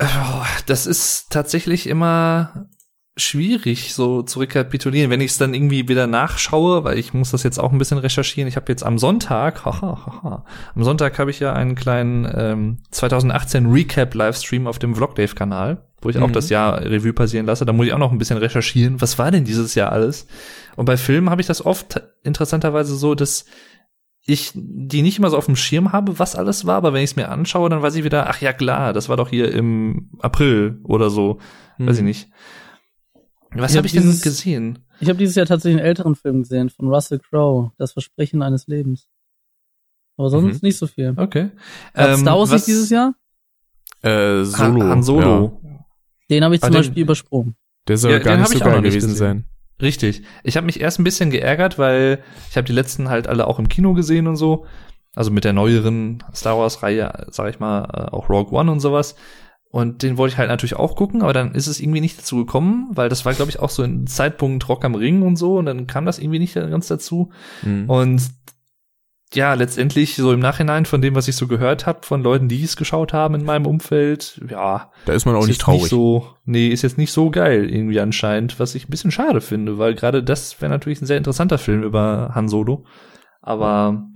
Oh, 0.00 0.44
Das 0.66 0.86
ist 0.86 1.30
tatsächlich 1.30 1.86
immer 1.86 2.68
schwierig 3.16 3.94
so 3.94 4.22
zu 4.22 4.40
rekapitulieren, 4.40 5.08
wenn 5.10 5.20
ich 5.20 5.30
es 5.32 5.38
dann 5.38 5.54
irgendwie 5.54 5.88
wieder 5.88 6.06
nachschaue, 6.08 6.82
weil 6.82 6.98
ich 6.98 7.14
muss 7.14 7.30
das 7.30 7.44
jetzt 7.44 7.58
auch 7.60 7.70
ein 7.70 7.78
bisschen 7.78 7.98
recherchieren. 7.98 8.48
Ich 8.48 8.56
habe 8.56 8.70
jetzt 8.72 8.82
am 8.82 8.98
Sonntag, 8.98 9.64
haha, 9.64 10.06
haha, 10.22 10.44
am 10.74 10.82
Sonntag 10.84 11.18
habe 11.18 11.30
ich 11.30 11.38
ja 11.38 11.52
einen 11.52 11.76
kleinen 11.76 12.28
ähm, 12.34 12.78
2018 12.90 13.66
Recap 13.70 14.14
Livestream 14.14 14.66
auf 14.66 14.80
dem 14.80 14.96
Vlogdave 14.96 15.34
Kanal, 15.36 15.86
wo 16.02 16.08
ich 16.10 16.18
auch 16.18 16.26
Mhm. 16.28 16.32
das 16.32 16.50
Jahr 16.50 16.80
Revue 16.80 17.12
passieren 17.12 17.46
lasse. 17.46 17.64
Da 17.64 17.72
muss 17.72 17.86
ich 17.86 17.92
auch 17.92 17.98
noch 17.98 18.10
ein 18.10 18.18
bisschen 18.18 18.38
recherchieren. 18.38 19.00
Was 19.00 19.16
war 19.18 19.30
denn 19.30 19.44
dieses 19.44 19.76
Jahr 19.76 19.92
alles? 19.92 20.26
Und 20.74 20.86
bei 20.86 20.96
Filmen 20.96 21.30
habe 21.30 21.40
ich 21.40 21.46
das 21.46 21.64
oft 21.64 22.02
interessanterweise 22.24 22.96
so, 22.96 23.14
dass 23.14 23.44
ich 24.26 24.50
die 24.54 25.02
nicht 25.02 25.18
immer 25.18 25.30
so 25.30 25.36
auf 25.36 25.46
dem 25.46 25.54
Schirm 25.56 25.92
habe, 25.92 26.18
was 26.18 26.34
alles 26.34 26.66
war, 26.66 26.76
aber 26.76 26.94
wenn 26.94 27.02
ich 27.04 27.10
es 27.10 27.16
mir 27.16 27.28
anschaue, 27.28 27.68
dann 27.68 27.82
weiß 27.82 27.94
ich 27.94 28.04
wieder, 28.04 28.28
ach 28.28 28.40
ja 28.40 28.52
klar, 28.54 28.92
das 28.94 29.08
war 29.10 29.16
doch 29.18 29.28
hier 29.28 29.52
im 29.52 30.08
April 30.18 30.80
oder 30.82 31.10
so, 31.10 31.38
weiß 31.78 31.96
ich 31.96 31.98
Hm. 32.00 32.06
nicht. 32.06 32.28
Was 33.54 33.72
Ich 33.72 33.76
habe 33.76 33.78
hab 33.78 33.84
ich 33.86 33.92
denn 33.92 34.02
dieses- 34.02 34.22
gesehen? 34.22 34.78
ich 35.00 35.08
habe 35.08 35.18
dieses 35.18 35.34
Jahr 35.36 35.46
tatsächlich 35.46 35.78
einen 35.80 35.86
älteren 35.88 36.14
Film 36.16 36.42
gesehen 36.42 36.70
von 36.70 36.88
Russell 36.88 37.18
Crowe, 37.20 37.72
Das 37.78 37.92
Versprechen 37.92 38.42
eines 38.42 38.66
Lebens. 38.66 39.08
Aber 40.16 40.30
sonst 40.30 40.62
Mhm. 40.62 40.68
nicht 40.68 40.78
so 40.78 40.86
viel. 40.86 41.14
Okay. 41.16 41.50
Gab 41.94 42.08
Ähm, 42.10 42.16
Star 42.18 42.38
Wars 42.38 42.50
nicht 42.52 42.66
dieses 42.66 42.90
Jahr? 42.90 43.14
Äh, 44.02 44.44
Solo. 44.44 44.80
Han, 44.80 44.82
Han 44.90 45.02
Solo. 45.02 45.60
Den 46.30 46.44
habe 46.44 46.54
ich 46.54 46.60
zum 46.60 46.70
den- 46.70 46.78
Beispiel 46.78 47.02
übersprungen. 47.02 47.56
Der 47.88 47.96
soll 47.96 48.12
Ja, 48.12 48.18
gar 48.18 48.36
nicht 48.38 48.48
so 48.50 48.58
geil 48.58 48.80
gewesen 48.82 49.10
gesehen. 49.10 49.16
sein. 49.16 49.44
Richtig. 49.82 50.22
Ich 50.44 50.56
habe 50.56 50.66
mich 50.66 50.80
erst 50.80 50.98
ein 51.00 51.04
bisschen 51.04 51.30
geärgert, 51.30 51.78
weil 51.78 52.22
ich 52.50 52.56
habe 52.56 52.64
die 52.66 52.72
letzten 52.72 53.08
halt 53.08 53.26
alle 53.26 53.46
auch 53.46 53.58
im 53.58 53.68
Kino 53.68 53.92
gesehen 53.92 54.26
und 54.28 54.36
so. 54.36 54.66
Also 55.16 55.30
mit 55.30 55.44
der 55.44 55.52
neueren 55.52 56.22
Star 56.34 56.58
Wars 56.58 56.82
Reihe, 56.82 57.26
sag 57.30 57.50
ich 57.50 57.60
mal, 57.60 57.84
äh, 57.84 58.10
auch 58.12 58.28
Rogue 58.30 58.52
One 58.58 58.70
und 58.70 58.80
sowas. 58.80 59.16
Und 59.74 60.04
den 60.04 60.18
wollte 60.18 60.34
ich 60.34 60.38
halt 60.38 60.50
natürlich 60.50 60.76
auch 60.76 60.94
gucken, 60.94 61.20
aber 61.22 61.32
dann 61.32 61.52
ist 61.52 61.66
es 61.66 61.80
irgendwie 61.80 62.00
nicht 62.00 62.16
dazu 62.16 62.36
gekommen, 62.36 62.90
weil 62.92 63.08
das 63.08 63.24
war, 63.24 63.34
glaube 63.34 63.50
ich, 63.50 63.58
auch 63.58 63.70
so 63.70 63.82
ein 63.82 64.06
Zeitpunkt 64.06 64.68
Rock 64.68 64.84
am 64.84 64.94
Ring 64.94 65.22
und 65.22 65.34
so, 65.34 65.58
und 65.58 65.66
dann 65.66 65.88
kam 65.88 66.06
das 66.06 66.20
irgendwie 66.20 66.38
nicht 66.38 66.54
ganz 66.54 66.86
dazu. 66.86 67.32
Mhm. 67.62 67.90
Und 67.90 68.22
ja, 69.32 69.54
letztendlich 69.54 70.14
so 70.14 70.32
im 70.32 70.38
Nachhinein 70.38 70.86
von 70.86 71.02
dem, 71.02 71.16
was 71.16 71.26
ich 71.26 71.34
so 71.34 71.48
gehört 71.48 71.86
habe, 71.86 72.06
von 72.06 72.22
Leuten, 72.22 72.46
die 72.46 72.62
es 72.62 72.76
geschaut 72.76 73.12
haben 73.12 73.34
in 73.34 73.44
meinem 73.44 73.66
Umfeld, 73.66 74.40
ja, 74.48 74.92
Da 75.06 75.12
ist 75.12 75.26
man 75.26 75.34
auch 75.34 75.40
ist 75.40 75.48
nicht 75.48 75.60
traurig. 75.60 75.82
Nicht 75.82 75.90
so, 75.90 76.28
nee, 76.44 76.68
ist 76.68 76.82
jetzt 76.82 76.96
nicht 76.96 77.10
so 77.10 77.32
geil 77.32 77.68
irgendwie 77.68 77.98
anscheinend, 77.98 78.60
was 78.60 78.76
ich 78.76 78.86
ein 78.86 78.92
bisschen 78.92 79.10
schade 79.10 79.40
finde, 79.40 79.76
weil 79.76 79.96
gerade 79.96 80.22
das 80.22 80.60
wäre 80.60 80.70
natürlich 80.70 81.02
ein 81.02 81.06
sehr 81.06 81.18
interessanter 81.18 81.58
Film 81.58 81.82
über 81.82 82.30
Han 82.32 82.48
Solo. 82.48 82.84
Aber 83.42 84.06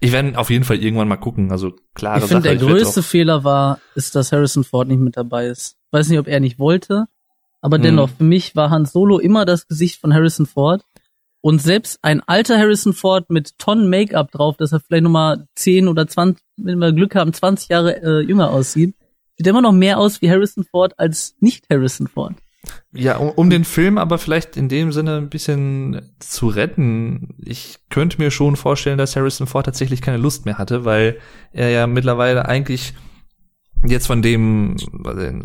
ich 0.00 0.12
werde 0.12 0.38
auf 0.38 0.50
jeden 0.50 0.64
Fall 0.64 0.76
irgendwann 0.78 1.08
mal 1.08 1.16
gucken. 1.16 1.50
Also 1.52 1.72
klare 1.94 2.20
Ich 2.20 2.24
finde, 2.26 2.42
der 2.44 2.54
ich 2.54 2.60
größte 2.60 3.02
Fehler 3.02 3.44
war, 3.44 3.80
ist, 3.94 4.14
dass 4.14 4.32
Harrison 4.32 4.64
Ford 4.64 4.88
nicht 4.88 5.00
mit 5.00 5.16
dabei 5.16 5.46
ist. 5.46 5.76
Weiß 5.90 6.08
nicht, 6.08 6.18
ob 6.18 6.28
er 6.28 6.40
nicht 6.40 6.58
wollte, 6.58 7.06
aber 7.60 7.78
Mhm. 7.78 7.82
dennoch, 7.82 8.10
für 8.10 8.24
mich 8.24 8.54
war 8.56 8.70
Han 8.70 8.84
Solo 8.86 9.18
immer 9.18 9.44
das 9.44 9.66
Gesicht 9.66 10.00
von 10.00 10.14
Harrison 10.14 10.46
Ford. 10.46 10.82
Und 11.40 11.62
selbst 11.62 12.00
ein 12.02 12.20
alter 12.26 12.58
Harrison 12.58 12.92
Ford 12.92 13.30
mit 13.30 13.56
Tonnen 13.58 13.88
Make-up 13.88 14.32
drauf, 14.32 14.56
dass 14.56 14.72
er 14.72 14.80
vielleicht 14.80 15.04
nochmal 15.04 15.46
10 15.54 15.86
oder 15.86 16.06
20, 16.08 16.42
wenn 16.56 16.78
wir 16.78 16.92
Glück 16.92 17.14
haben, 17.14 17.32
20 17.32 17.68
Jahre 17.68 18.02
äh, 18.02 18.20
jünger 18.22 18.50
aussieht, 18.50 18.96
sieht 19.36 19.46
immer 19.46 19.62
noch 19.62 19.72
mehr 19.72 19.98
aus 19.98 20.20
wie 20.20 20.28
Harrison 20.30 20.64
Ford 20.64 20.98
als 20.98 21.36
nicht 21.38 21.66
Harrison 21.70 22.08
Ford. 22.08 22.34
Ja, 22.92 23.16
um, 23.16 23.30
um 23.30 23.50
den 23.50 23.64
Film 23.64 23.98
aber 23.98 24.18
vielleicht 24.18 24.56
in 24.56 24.68
dem 24.68 24.92
Sinne 24.92 25.16
ein 25.18 25.28
bisschen 25.28 26.00
zu 26.18 26.48
retten. 26.48 27.34
Ich 27.38 27.78
könnte 27.90 28.18
mir 28.18 28.30
schon 28.30 28.56
vorstellen, 28.56 28.98
dass 28.98 29.16
Harrison 29.16 29.46
Ford 29.46 29.66
tatsächlich 29.66 30.02
keine 30.02 30.16
Lust 30.16 30.46
mehr 30.46 30.58
hatte, 30.58 30.84
weil 30.84 31.18
er 31.52 31.70
ja 31.70 31.86
mittlerweile 31.86 32.46
eigentlich 32.46 32.94
jetzt 33.84 34.06
von 34.06 34.22
dem 34.22 34.76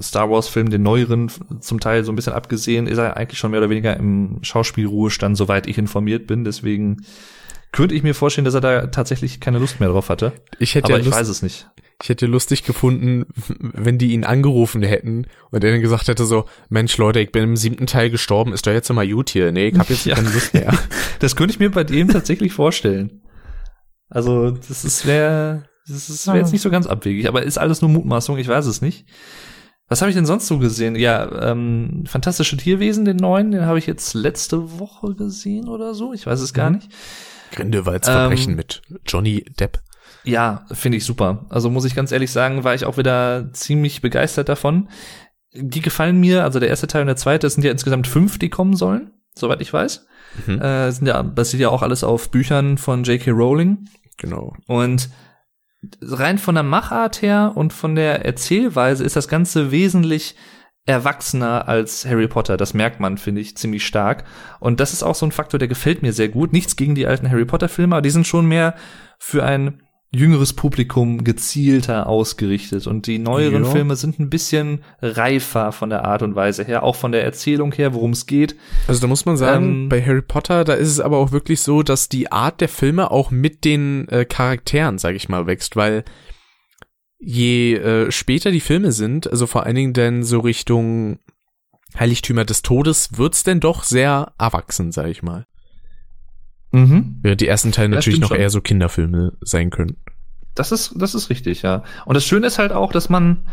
Star 0.01 0.29
Wars 0.29 0.47
Film, 0.47 0.69
den 0.69 0.83
neueren 0.83 1.29
zum 1.59 1.79
Teil 1.79 2.03
so 2.03 2.11
ein 2.11 2.15
bisschen 2.15 2.33
abgesehen, 2.33 2.87
ist 2.87 2.97
er 2.97 3.17
eigentlich 3.17 3.39
schon 3.39 3.51
mehr 3.51 3.59
oder 3.59 3.69
weniger 3.69 3.95
im 3.97 4.39
Schauspielruhestand, 4.41 5.37
soweit 5.37 5.67
ich 5.67 5.77
informiert 5.77 6.25
bin. 6.27 6.43
Deswegen 6.43 7.05
könnte 7.73 7.93
ich 7.95 8.03
mir 8.03 8.13
vorstellen, 8.15 8.45
dass 8.45 8.53
er 8.53 8.61
da 8.61 8.87
tatsächlich 8.87 9.41
keine 9.41 9.59
Lust 9.59 9.81
mehr 9.81 9.89
drauf 9.89 10.07
hatte. 10.09 10.31
Ich 10.59 10.75
hätte 10.75 10.85
Aber 10.85 10.93
ja 10.93 10.99
ich 10.99 11.05
Lust, 11.07 11.17
weiß 11.17 11.27
es 11.27 11.41
nicht. 11.41 11.67
Ich 12.01 12.09
hätte 12.09 12.25
lustig 12.25 12.63
gefunden, 12.63 13.25
wenn 13.59 13.97
die 13.97 14.11
ihn 14.13 14.23
angerufen 14.23 14.81
hätten 14.83 15.27
und 15.51 15.63
er 15.63 15.71
dann 15.71 15.81
gesagt 15.81 16.07
hätte 16.07 16.25
so, 16.25 16.45
Mensch 16.69 16.97
Leute, 16.97 17.19
ich 17.19 17.31
bin 17.31 17.43
im 17.43 17.55
siebten 17.57 17.85
Teil 17.87 18.09
gestorben, 18.09 18.53
ist 18.53 18.65
doch 18.67 18.71
jetzt 18.71 18.89
immer 18.89 19.05
gut 19.05 19.29
hier. 19.29 19.51
Nee, 19.51 19.67
ich 19.67 19.77
hab 19.77 19.89
jetzt 19.89 20.05
Ja. 20.05 20.15
keine 20.15 20.29
Lust 20.29 20.53
mehr. 20.53 20.73
Das 21.19 21.35
könnte 21.35 21.53
ich 21.53 21.59
mir 21.59 21.71
bei 21.71 21.83
dem 21.83 22.07
tatsächlich 22.09 22.53
vorstellen. 22.53 23.21
Also, 24.09 24.51
das 24.51 24.85
ist 24.85 25.05
wäre 25.05 25.65
das 25.87 26.09
ist 26.09 26.27
wäre 26.27 26.37
jetzt 26.37 26.51
nicht 26.53 26.61
so 26.61 26.69
ganz 26.69 26.87
abwegig, 26.87 27.27
aber 27.27 27.43
ist 27.43 27.57
alles 27.57 27.81
nur 27.81 27.89
Mutmaßung, 27.91 28.37
ich 28.37 28.47
weiß 28.47 28.65
es 28.67 28.81
nicht. 28.81 29.05
Was 29.89 30.01
habe 30.01 30.09
ich 30.09 30.15
denn 30.15 30.25
sonst 30.25 30.47
so 30.47 30.59
gesehen? 30.59 30.95
Ja, 30.95 31.51
ähm, 31.51 32.03
Fantastische 32.07 32.55
Tierwesen, 32.57 33.05
den 33.05 33.17
neuen, 33.17 33.51
den 33.51 33.65
habe 33.65 33.79
ich 33.79 33.85
jetzt 33.87 34.13
letzte 34.13 34.79
Woche 34.79 35.13
gesehen 35.15 35.67
oder 35.67 35.93
so, 35.93 36.13
ich 36.13 36.25
weiß 36.25 36.39
es 36.39 36.53
gar 36.53 36.69
Mhm. 36.69 36.75
nicht. 36.77 36.89
Grindelwalds 37.53 38.07
Verbrechen 38.07 38.51
Ähm, 38.51 38.57
mit 38.57 38.81
Johnny 39.05 39.45
Depp. 39.59 39.79
Ja, 40.23 40.65
finde 40.71 40.97
ich 40.97 41.05
super. 41.05 41.45
Also 41.49 41.69
muss 41.69 41.85
ich 41.85 41.95
ganz 41.95 42.11
ehrlich 42.11 42.31
sagen, 42.31 42.63
war 42.63 42.75
ich 42.75 42.85
auch 42.85 42.97
wieder 42.97 43.51
ziemlich 43.53 44.01
begeistert 44.01 44.49
davon. 44.49 44.89
Die 45.53 45.81
gefallen 45.81 46.19
mir, 46.19 46.43
also 46.43 46.59
der 46.59 46.69
erste 46.69 46.87
Teil 46.87 47.01
und 47.01 47.07
der 47.07 47.15
zweite, 47.15 47.47
es 47.47 47.53
sind 47.53 47.63
ja 47.63 47.71
insgesamt 47.71 48.07
fünf, 48.07 48.39
die 48.39 48.49
kommen 48.49 48.75
sollen, 48.75 49.11
soweit 49.35 49.61
ich 49.61 49.71
weiß. 49.71 50.05
Mhm. 50.47 50.61
Äh, 50.61 50.91
sind 50.91 51.07
ja, 51.07 51.21
basiert 51.21 51.61
ja 51.61 51.69
auch 51.69 51.81
alles 51.81 52.03
auf 52.03 52.31
Büchern 52.31 52.77
von 52.77 53.03
J.K. 53.03 53.31
Rowling. 53.31 53.87
Genau. 54.17 54.55
Und 54.67 55.09
rein 56.01 56.37
von 56.37 56.55
der 56.55 56.63
Machart 56.63 57.21
her 57.21 57.51
und 57.55 57.73
von 57.73 57.95
der 57.95 58.25
Erzählweise 58.25 59.03
ist 59.03 59.15
das 59.15 59.27
Ganze 59.27 59.71
wesentlich 59.71 60.35
erwachsener 60.85 61.67
als 61.67 62.05
Harry 62.05 62.27
Potter. 62.27 62.57
Das 62.57 62.73
merkt 62.73 62.99
man, 62.99 63.17
finde 63.17 63.41
ich, 63.41 63.55
ziemlich 63.57 63.85
stark. 63.85 64.25
Und 64.59 64.79
das 64.79 64.93
ist 64.93 65.03
auch 65.03 65.15
so 65.15 65.25
ein 65.25 65.31
Faktor, 65.31 65.57
der 65.57 65.67
gefällt 65.69 66.01
mir 66.01 66.13
sehr 66.13 66.29
gut. 66.29 66.51
Nichts 66.53 66.75
gegen 66.75 66.95
die 66.95 67.07
alten 67.07 67.29
Harry 67.29 67.45
Potter 67.45 67.69
Filme, 67.69 67.95
aber 67.95 68.01
die 68.01 68.09
sind 68.09 68.27
schon 68.27 68.45
mehr 68.47 68.75
für 69.17 69.43
ein 69.45 69.81
jüngeres 70.15 70.53
Publikum 70.53 71.23
gezielter 71.23 72.05
ausgerichtet. 72.05 72.85
Und 72.85 73.07
die 73.07 73.17
neueren 73.17 73.63
Ja. 73.63 73.69
Filme 73.71 73.95
sind 73.95 74.19
ein 74.19 74.29
bisschen 74.29 74.83
reifer 75.01 75.71
von 75.71 75.89
der 75.89 76.05
Art 76.05 76.21
und 76.21 76.35
Weise 76.35 76.63
her, 76.63 76.83
auch 76.83 76.95
von 76.95 77.11
der 77.11 77.23
Erzählung 77.23 77.71
her, 77.71 77.95
worum 77.95 78.11
es 78.11 78.27
geht. 78.27 78.55
Also 78.87 79.01
da 79.01 79.07
muss 79.07 79.25
man 79.25 79.37
sagen, 79.37 79.65
Ähm, 79.85 79.89
bei 79.89 80.03
Harry 80.05 80.21
Potter, 80.21 80.65
da 80.65 80.73
ist 80.73 80.89
es 80.89 80.99
aber 80.99 81.17
auch 81.17 81.31
wirklich 81.31 81.61
so, 81.61 81.81
dass 81.81 82.09
die 82.09 82.31
Art 82.31 82.61
der 82.61 82.69
Filme 82.69 83.09
auch 83.09 83.31
mit 83.31 83.65
den 83.65 84.07
äh, 84.09 84.25
Charakteren, 84.25 84.99
sag 84.99 85.15
ich 85.15 85.29
mal, 85.29 85.47
wächst, 85.47 85.75
weil 85.75 86.03
je 87.23 87.75
äh, 87.75 88.11
später 88.11 88.51
die 88.51 88.59
Filme 88.59 88.91
sind, 88.91 89.27
also 89.27 89.47
vor 89.47 89.63
allen 89.65 89.75
Dingen 89.75 89.93
dann 89.93 90.23
so 90.23 90.39
Richtung 90.39 91.19
Heiligtümer 91.97 92.43
des 92.45 92.61
Todes, 92.61 93.17
wird's 93.17 93.43
denn 93.43 93.59
doch 93.59 93.83
sehr 93.83 94.33
erwachsen, 94.37 94.91
sag 94.91 95.07
ich 95.07 95.23
mal. 95.23 95.45
Mhm. 96.71 97.19
Während 97.21 97.41
die 97.41 97.47
ersten 97.47 97.71
Teile 97.71 97.89
natürlich 97.89 98.19
noch 98.19 98.29
schon. 98.29 98.39
eher 98.39 98.49
so 98.49 98.61
Kinderfilme 98.61 99.33
sein 99.41 99.69
können. 99.69 99.97
Das 100.55 100.71
ist, 100.71 100.93
das 100.97 101.15
ist 101.15 101.29
richtig, 101.29 101.61
ja. 101.61 101.83
Und 102.05 102.15
das 102.15 102.25
Schöne 102.25 102.47
ist 102.47 102.59
halt 102.59 102.71
auch, 102.71 102.91
dass 102.91 103.09
man 103.09 103.45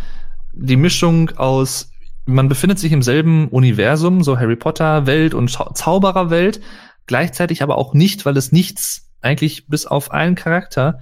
die 0.52 0.76
Mischung 0.76 1.30
aus, 1.36 1.92
man 2.26 2.48
befindet 2.48 2.78
sich 2.78 2.92
im 2.92 3.02
selben 3.02 3.48
Universum, 3.48 4.22
so 4.22 4.38
Harry 4.38 4.56
Potter 4.56 5.06
Welt 5.06 5.34
und 5.34 5.48
Zau 5.50 5.70
Zauberer 5.72 6.30
Welt, 6.30 6.60
gleichzeitig 7.06 7.62
aber 7.62 7.78
auch 7.78 7.94
nicht, 7.94 8.26
weil 8.26 8.36
es 8.36 8.52
nichts 8.52 9.10
eigentlich 9.20 9.66
bis 9.68 9.86
auf 9.86 10.10
einen 10.10 10.34
Charakter, 10.34 11.00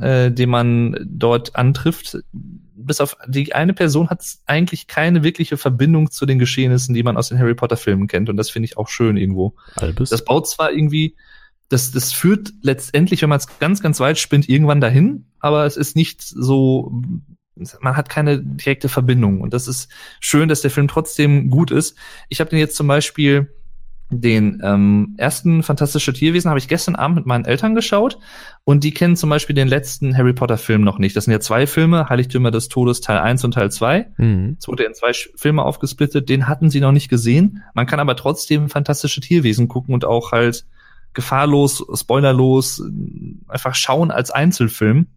äh, 0.00 0.30
den 0.30 0.50
man 0.50 0.96
dort 1.04 1.56
antrifft, 1.56 2.18
bis 2.32 3.00
auf 3.00 3.16
die 3.26 3.54
eine 3.54 3.74
Person 3.74 4.08
hat 4.08 4.24
eigentlich 4.46 4.86
keine 4.86 5.22
wirkliche 5.22 5.56
Verbindung 5.56 6.10
zu 6.10 6.26
den 6.26 6.38
Geschehnissen, 6.38 6.94
die 6.94 7.02
man 7.02 7.16
aus 7.16 7.28
den 7.28 7.38
Harry 7.38 7.54
Potter 7.54 7.76
Filmen 7.76 8.06
kennt. 8.06 8.28
Und 8.28 8.36
das 8.36 8.50
finde 8.50 8.66
ich 8.66 8.76
auch 8.76 8.88
schön 8.88 9.16
irgendwo. 9.16 9.54
Albus? 9.76 10.10
Das 10.10 10.24
baut 10.24 10.48
zwar 10.48 10.72
irgendwie, 10.72 11.16
das, 11.68 11.90
das 11.90 12.12
führt 12.12 12.50
letztendlich, 12.62 13.22
wenn 13.22 13.28
man 13.28 13.38
es 13.38 13.58
ganz, 13.58 13.82
ganz 13.82 14.00
weit 14.00 14.18
spinnt, 14.18 14.48
irgendwann 14.48 14.80
dahin, 14.80 15.26
aber 15.40 15.66
es 15.66 15.76
ist 15.76 15.96
nicht 15.96 16.22
so, 16.22 17.02
man 17.80 17.96
hat 17.96 18.08
keine 18.08 18.42
direkte 18.42 18.88
Verbindung. 18.88 19.40
Und 19.40 19.52
das 19.52 19.68
ist 19.68 19.90
schön, 20.20 20.48
dass 20.48 20.62
der 20.62 20.70
Film 20.70 20.88
trotzdem 20.88 21.50
gut 21.50 21.70
ist. 21.70 21.96
Ich 22.28 22.40
habe 22.40 22.50
den 22.50 22.58
jetzt 22.58 22.76
zum 22.76 22.86
Beispiel 22.86 23.52
Den 24.10 24.62
ähm, 24.64 25.14
ersten 25.18 25.62
Fantastische 25.62 26.14
Tierwesen 26.14 26.48
habe 26.48 26.58
ich 26.58 26.68
gestern 26.68 26.96
Abend 26.96 27.16
mit 27.16 27.26
meinen 27.26 27.44
Eltern 27.44 27.74
geschaut 27.74 28.18
und 28.64 28.82
die 28.82 28.94
kennen 28.94 29.16
zum 29.16 29.28
Beispiel 29.28 29.54
den 29.54 29.68
letzten 29.68 30.16
Harry 30.16 30.32
Potter 30.32 30.56
Film 30.56 30.80
noch 30.80 30.98
nicht. 30.98 31.14
Das 31.14 31.24
sind 31.24 31.32
ja 31.32 31.40
zwei 31.40 31.66
Filme, 31.66 32.08
Heiligtümer 32.08 32.50
des 32.50 32.68
Todes 32.68 33.02
Teil 33.02 33.18
1 33.18 33.44
und 33.44 33.52
Teil 33.52 33.70
2. 33.70 34.06
Mhm. 34.16 34.56
Es 34.58 34.66
wurde 34.66 34.84
in 34.84 34.94
zwei 34.94 35.12
Filme 35.12 35.62
aufgesplittet, 35.62 36.30
den 36.30 36.48
hatten 36.48 36.70
sie 36.70 36.80
noch 36.80 36.92
nicht 36.92 37.10
gesehen. 37.10 37.62
Man 37.74 37.86
kann 37.86 38.00
aber 38.00 38.16
trotzdem 38.16 38.70
Fantastische 38.70 39.20
Tierwesen 39.20 39.68
gucken 39.68 39.92
und 39.92 40.06
auch 40.06 40.32
halt 40.32 40.64
gefahrlos, 41.12 41.84
spoilerlos, 41.94 42.82
einfach 43.46 43.74
schauen 43.74 44.10
als 44.10 44.30
Einzelfilm. 44.30 45.08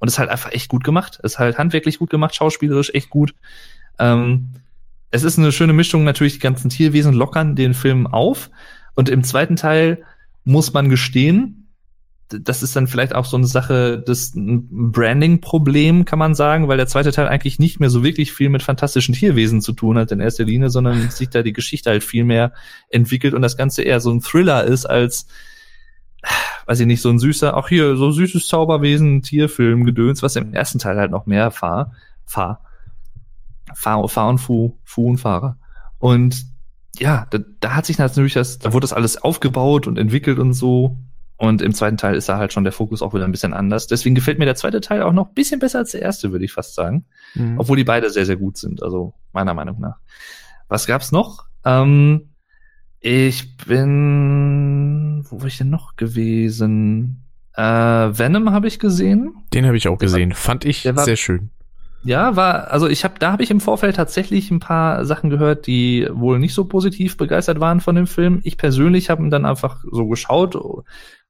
Und 0.00 0.08
ist 0.08 0.18
halt 0.18 0.30
einfach 0.30 0.50
echt 0.52 0.70
gut 0.70 0.82
gemacht. 0.82 1.20
Ist 1.22 1.38
halt 1.38 1.58
handwerklich 1.58 1.98
gut 1.98 2.08
gemacht, 2.08 2.34
schauspielerisch 2.34 2.90
echt 2.94 3.10
gut. 3.10 3.34
Ähm, 3.98 4.54
es 5.10 5.24
ist 5.24 5.38
eine 5.38 5.52
schöne 5.52 5.72
Mischung, 5.72 6.04
natürlich 6.04 6.34
die 6.34 6.40
ganzen 6.40 6.70
Tierwesen 6.70 7.14
lockern 7.14 7.56
den 7.56 7.74
Film 7.74 8.06
auf. 8.06 8.50
Und 8.94 9.08
im 9.08 9.24
zweiten 9.24 9.56
Teil 9.56 10.04
muss 10.44 10.72
man 10.72 10.88
gestehen, 10.88 11.60
das 12.28 12.62
ist 12.62 12.76
dann 12.76 12.86
vielleicht 12.86 13.14
auch 13.14 13.24
so 13.24 13.36
eine 13.36 13.46
Sache 13.46 13.98
des 13.98 14.32
Branding-Problem, 14.34 16.04
kann 16.04 16.18
man 16.18 16.34
sagen, 16.34 16.68
weil 16.68 16.76
der 16.76 16.86
zweite 16.86 17.10
Teil 17.10 17.26
eigentlich 17.26 17.58
nicht 17.58 17.80
mehr 17.80 17.90
so 17.90 18.04
wirklich 18.04 18.32
viel 18.32 18.48
mit 18.48 18.62
fantastischen 18.62 19.14
Tierwesen 19.14 19.60
zu 19.60 19.72
tun 19.72 19.98
hat 19.98 20.12
in 20.12 20.20
erster 20.20 20.44
Linie, 20.44 20.70
sondern 20.70 21.10
sich 21.10 21.30
da 21.30 21.42
die 21.42 21.52
Geschichte 21.52 21.90
halt 21.90 22.04
viel 22.04 22.24
mehr 22.24 22.52
entwickelt 22.88 23.34
und 23.34 23.42
das 23.42 23.56
Ganze 23.56 23.82
eher 23.82 23.98
so 24.00 24.12
ein 24.12 24.20
Thriller 24.20 24.64
ist 24.64 24.86
als, 24.86 25.26
weiß 26.66 26.78
ich 26.80 26.86
nicht, 26.86 27.02
so 27.02 27.10
ein 27.10 27.18
süßer, 27.18 27.56
auch 27.56 27.68
hier, 27.68 27.96
so 27.96 28.12
süßes 28.12 28.46
Zauberwesen, 28.46 29.22
Tierfilm, 29.22 29.84
Gedöns, 29.84 30.22
was 30.22 30.36
im 30.36 30.54
ersten 30.54 30.78
Teil 30.78 30.98
halt 30.98 31.10
noch 31.10 31.26
mehr 31.26 31.50
fahr, 31.50 31.92
fahr, 32.26 32.62
fahr, 33.74 34.08
fahr 34.08 34.28
und 34.28 34.38
fu, 34.38 34.78
fu 34.84 35.08
und 35.08 35.18
fahrer. 35.18 35.56
Und 35.98 36.44
ja, 36.98 37.26
da, 37.30 37.38
da 37.60 37.74
hat 37.76 37.86
sich 37.86 37.98
natürlich 37.98 38.34
das, 38.34 38.58
da 38.58 38.72
wurde 38.72 38.84
das 38.84 38.92
alles 38.92 39.16
aufgebaut 39.22 39.86
und 39.86 39.98
entwickelt 39.98 40.38
und 40.38 40.52
so. 40.52 40.98
Und 41.36 41.62
im 41.62 41.72
zweiten 41.72 41.96
Teil 41.96 42.16
ist 42.16 42.28
da 42.28 42.36
halt 42.36 42.52
schon 42.52 42.64
der 42.64 42.72
Fokus 42.72 43.00
auch 43.00 43.14
wieder 43.14 43.24
ein 43.24 43.32
bisschen 43.32 43.54
anders. 43.54 43.86
Deswegen 43.86 44.14
gefällt 44.14 44.38
mir 44.38 44.44
der 44.44 44.56
zweite 44.56 44.82
Teil 44.82 45.02
auch 45.02 45.12
noch 45.12 45.28
ein 45.28 45.34
bisschen 45.34 45.58
besser 45.58 45.78
als 45.78 45.92
der 45.92 46.02
erste, 46.02 46.32
würde 46.32 46.44
ich 46.44 46.52
fast 46.52 46.74
sagen. 46.74 47.06
Mhm. 47.34 47.58
Obwohl 47.58 47.78
die 47.78 47.84
beide 47.84 48.10
sehr, 48.10 48.26
sehr 48.26 48.36
gut 48.36 48.58
sind, 48.58 48.82
also 48.82 49.14
meiner 49.32 49.54
Meinung 49.54 49.80
nach. 49.80 49.96
Was 50.68 50.86
gab's 50.86 51.12
noch? 51.12 51.46
Ähm, 51.64 52.28
ich 53.00 53.56
bin, 53.56 55.24
wo 55.30 55.40
war 55.40 55.46
ich 55.46 55.58
denn 55.58 55.70
noch 55.70 55.96
gewesen? 55.96 57.24
Äh, 57.54 57.62
Venom 57.62 58.52
habe 58.52 58.68
ich 58.68 58.78
gesehen. 58.78 59.34
Den 59.54 59.66
habe 59.66 59.76
ich 59.76 59.88
auch 59.88 59.98
gesehen. 59.98 60.32
Fand 60.32 60.64
ich 60.64 60.82
der 60.82 60.96
war- 60.96 61.04
sehr 61.04 61.16
schön. 61.16 61.50
Ja, 62.02 62.34
war, 62.34 62.70
also 62.70 62.88
ich 62.88 63.04
habe, 63.04 63.14
da 63.18 63.32
habe 63.32 63.42
ich 63.42 63.50
im 63.50 63.60
Vorfeld 63.60 63.96
tatsächlich 63.96 64.50
ein 64.50 64.60
paar 64.60 65.04
Sachen 65.04 65.28
gehört, 65.28 65.66
die 65.66 66.08
wohl 66.10 66.38
nicht 66.38 66.54
so 66.54 66.64
positiv 66.64 67.16
begeistert 67.18 67.60
waren 67.60 67.80
von 67.80 67.94
dem 67.94 68.06
Film. 68.06 68.40
Ich 68.42 68.56
persönlich 68.56 69.10
habe 69.10 69.22
ihn 69.22 69.30
dann 69.30 69.44
einfach 69.44 69.84
so 69.90 70.06
geschaut 70.06 70.56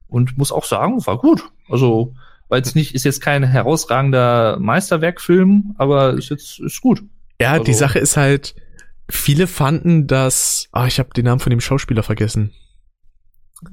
und 0.07 0.37
muss 0.37 0.51
auch 0.51 0.63
sagen, 0.63 1.05
war 1.05 1.17
gut. 1.17 1.43
Also, 1.69 2.13
weil 2.47 2.59
jetzt 2.59 2.75
nicht, 2.75 2.95
ist 2.95 3.03
jetzt 3.03 3.21
kein 3.21 3.43
herausragender 3.43 4.57
Meisterwerkfilm, 4.59 5.75
aber 5.77 6.13
ist 6.13 6.29
jetzt, 6.29 6.59
ist 6.59 6.79
gut. 6.81 7.03
Ja, 7.41 7.59
die 7.59 7.71
Also- 7.71 7.79
Sache 7.79 7.99
ist 7.99 8.15
halt, 8.15 8.55
viele 9.09 9.47
fanden 9.47 10.07
das, 10.07 10.69
ah, 10.71 10.85
ich 10.87 10.99
habe 10.99 11.09
den 11.13 11.25
Namen 11.25 11.39
von 11.41 11.49
dem 11.49 11.59
Schauspieler 11.61 12.03
vergessen. 12.03 12.53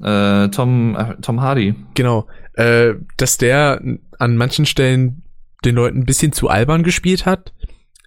Äh, 0.03 0.49
Tom, 0.49 0.95
äh, 0.95 1.15
Tom 1.21 1.41
Hardy. 1.41 1.75
Genau, 1.95 2.27
äh, 2.53 2.93
dass 3.17 3.37
der 3.37 3.81
an 4.19 4.37
manchen 4.37 4.65
Stellen 4.65 5.23
den 5.65 5.75
Leuten 5.75 5.99
ein 5.99 6.05
bisschen 6.05 6.31
zu 6.31 6.49
albern 6.49 6.83
gespielt 6.83 7.25
hat. 7.25 7.53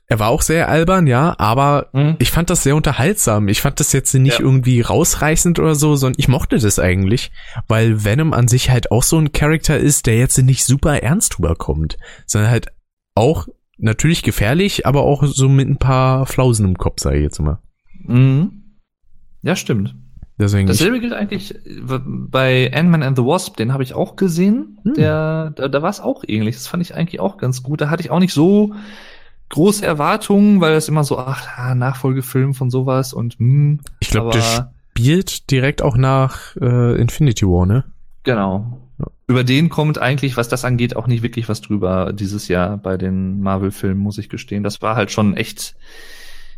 Er 0.08 0.18
war 0.18 0.28
auch 0.28 0.42
sehr 0.42 0.68
albern, 0.68 1.06
ja, 1.06 1.34
aber 1.39 1.89
Mhm. 1.94 2.16
ich 2.18 2.31
fand 2.31 2.50
das 2.50 2.62
sehr 2.62 2.76
unterhaltsam. 2.76 3.48
Ich 3.48 3.62
fand 3.62 3.81
das 3.81 3.92
jetzt 3.92 4.12
nicht 4.14 4.40
Ja. 4.40 4.44
irgendwie 4.44 4.81
rausreißend 4.82 5.58
oder 5.58 5.74
so, 5.74 5.97
sondern 5.97 6.18
ich 6.18 6.28
mochte 6.28 6.58
das 6.58 6.78
eigentlich, 6.78 7.31
weil 7.66 8.05
Venom 8.05 8.34
an 8.34 8.47
sich 8.48 8.68
halt 8.70 8.90
auch 8.90 9.02
so 9.05 9.18
ein 9.18 9.32
Charakter 9.32 9.78
ist, 9.78 10.06
der 10.06 10.18
jetzt 10.18 10.36
nicht 10.39 10.64
super 10.64 11.02
ernst 11.02 11.39
rüberkommt, 11.39 11.97
sondern 12.26 12.50
halt 12.50 12.66
auch 13.14 13.47
natürlich 13.78 14.22
gefährlich, 14.22 14.86
aber 14.86 15.02
auch 15.02 15.24
so 15.24 15.48
mit 15.48 15.68
ein 15.68 15.78
paar 15.78 16.26
Flausen 16.26 16.66
im 16.66 16.76
Kopf, 16.76 17.00
sage 17.00 17.16
ich 17.16 17.22
jetzt 17.22 17.40
mal. 17.40 17.60
Mhm. 18.05 18.76
Ja, 19.42 19.56
stimmt. 19.56 19.94
Deswegen 20.39 20.67
Dasselbe 20.67 21.01
gilt 21.01 21.12
eigentlich 21.12 21.55
äh, 21.55 21.81
bei 22.05 22.70
Ant-Man 22.75 23.02
and 23.02 23.17
the 23.17 23.25
Wasp, 23.25 23.57
den 23.57 23.73
habe 23.73 23.83
ich 23.83 23.94
auch 23.94 24.17
gesehen. 24.17 24.78
Hm. 24.85 24.94
Der, 24.94 25.52
da, 25.55 25.69
da 25.69 25.83
war 25.83 25.91
es 25.91 26.01
auch 26.01 26.25
ähnlich. 26.27 26.57
Das 26.57 26.67
fand 26.67 26.83
ich 26.83 26.94
eigentlich 26.94 27.20
auch 27.20 27.36
ganz 27.36 27.62
gut. 27.62 27.81
Da 27.81 27.91
hatte 27.91 28.02
ich 28.02 28.11
auch 28.11 28.19
nicht 28.19 28.33
so 28.33 28.75
große 29.51 29.85
Erwartungen, 29.85 30.61
weil 30.61 30.73
das 30.73 30.89
immer 30.89 31.05
so, 31.05 31.19
ach, 31.19 31.47
ah, 31.57 31.75
Nachfolgefilm 31.75 32.55
von 32.55 32.70
sowas 32.70 33.12
und 33.12 33.35
hm, 33.39 33.81
ich 34.01 34.09
glaube, 34.09 34.31
der 34.31 34.73
spielt 34.91 35.51
direkt 35.51 35.83
auch 35.83 35.97
nach 35.97 36.57
äh, 36.57 37.01
Infinity 37.01 37.47
War, 37.47 37.67
ne? 37.67 37.85
genau. 38.25 38.78
Über 39.27 39.44
den 39.44 39.69
kommt 39.69 39.99
eigentlich, 39.99 40.36
was 40.36 40.49
das 40.49 40.65
angeht, 40.65 40.94
auch 40.94 41.07
nicht 41.07 41.23
wirklich 41.23 41.49
was 41.49 41.61
drüber 41.61 42.12
dieses 42.12 42.49
Jahr 42.49 42.77
bei 42.77 42.97
den 42.97 43.41
Marvel-Filmen, 43.41 43.99
muss 43.99 44.19
ich 44.19 44.28
gestehen. 44.28 44.62
Das 44.62 44.83
war 44.83 44.94
halt 44.94 45.11
schon 45.11 45.36
echt, 45.36 45.75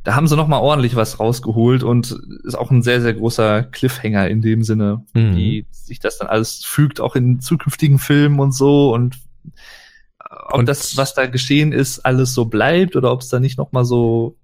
da 0.05 0.15
haben 0.15 0.27
sie 0.29 0.37
noch 0.37 0.49
mal 0.49 0.59
ordentlich 0.61 0.97
was 0.97 1.19
rausgeholt 1.19 1.83
und 1.83 2.17
ist 2.45 2.55
auch 2.57 2.71
ein 2.71 2.83
sehr, 2.83 3.01
sehr 3.01 3.15
großer 3.15 3.63
Cliffhanger 3.65 4.29
in 4.29 4.43
dem 4.43 4.63
Sinne, 4.63 5.05
Mhm. 5.15 5.35
wie 5.37 5.67
sich 5.73 5.99
das 5.99 6.19
dann 6.19 6.29
alles 6.29 6.65
fügt, 6.65 7.01
auch 7.01 7.17
in 7.17 7.41
zukünftigen 7.41 7.99
Filmen 7.99 8.39
und 8.39 8.53
so 8.55 8.93
und 8.95 9.17
äh, 10.21 10.25
ob 10.49 10.59
Und- 10.59 10.69
das, 10.69 10.97
was 10.97 11.15
da 11.15 11.27
geschehen 11.27 11.73
ist, 11.73 12.01
alles 12.01 12.35
so 12.35 12.45
bleibt 12.45 12.97
oder 12.97 13.11
ob 13.13 13.23
es 13.23 13.29
da 13.29 13.41
nicht 13.41 13.59
noch 13.59 13.73
mal 13.73 13.85
so 13.85 14.37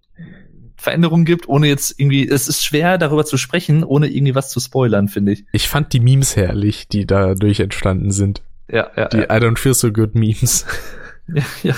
Veränderungen 0.77 1.27
gibt, 1.27 1.47
ohne 1.47 1.69
jetzt 1.69 2.01
irgendwie, 2.01 2.27
es 2.27 2.49
ist 2.49 2.65
schwer 2.65 2.97
darüber 2.97 3.27
zu 3.27 3.37
sprechen, 3.37 3.85
ohne 3.85 4.09
irgendwie 4.09 4.35
was 4.35 4.49
zu 4.49 4.61
spoilern, 4.61 5.09
finde 5.09 5.33
ich. 5.33 5.45
Ich 5.53 5.69
fand 5.69 5.93
die 5.93 6.01
Memes 6.01 6.37
herrlich, 6.37 6.89
die 6.89 7.05
dadurch 7.05 7.61
entstanden 7.61 8.13
sind. 8.13 8.41
Ja, 8.73 8.89
ja, 8.97 9.09
Die 9.09 9.19
ja. 9.19 9.25
I 9.25 9.41
don't 9.41 9.59
feel 9.59 9.75
so 9.75 9.93
good 9.93 10.15
Memes. 10.15 10.65
Ja, 11.33 11.43
ja. 11.63 11.75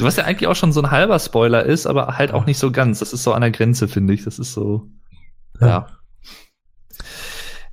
Du 0.00 0.06
was 0.06 0.16
ja 0.16 0.24
eigentlich 0.24 0.48
auch 0.48 0.56
schon 0.56 0.72
so 0.72 0.80
ein 0.80 0.90
halber 0.90 1.18
Spoiler 1.18 1.64
ist, 1.64 1.86
aber 1.86 2.16
halt 2.16 2.32
auch 2.32 2.46
nicht 2.46 2.58
so 2.58 2.72
ganz. 2.72 3.00
Das 3.00 3.12
ist 3.12 3.22
so 3.22 3.34
an 3.34 3.42
der 3.42 3.50
Grenze, 3.50 3.86
finde 3.86 4.14
ich. 4.14 4.24
Das 4.24 4.38
ist 4.38 4.54
so. 4.54 4.88
Ja. 5.60 5.88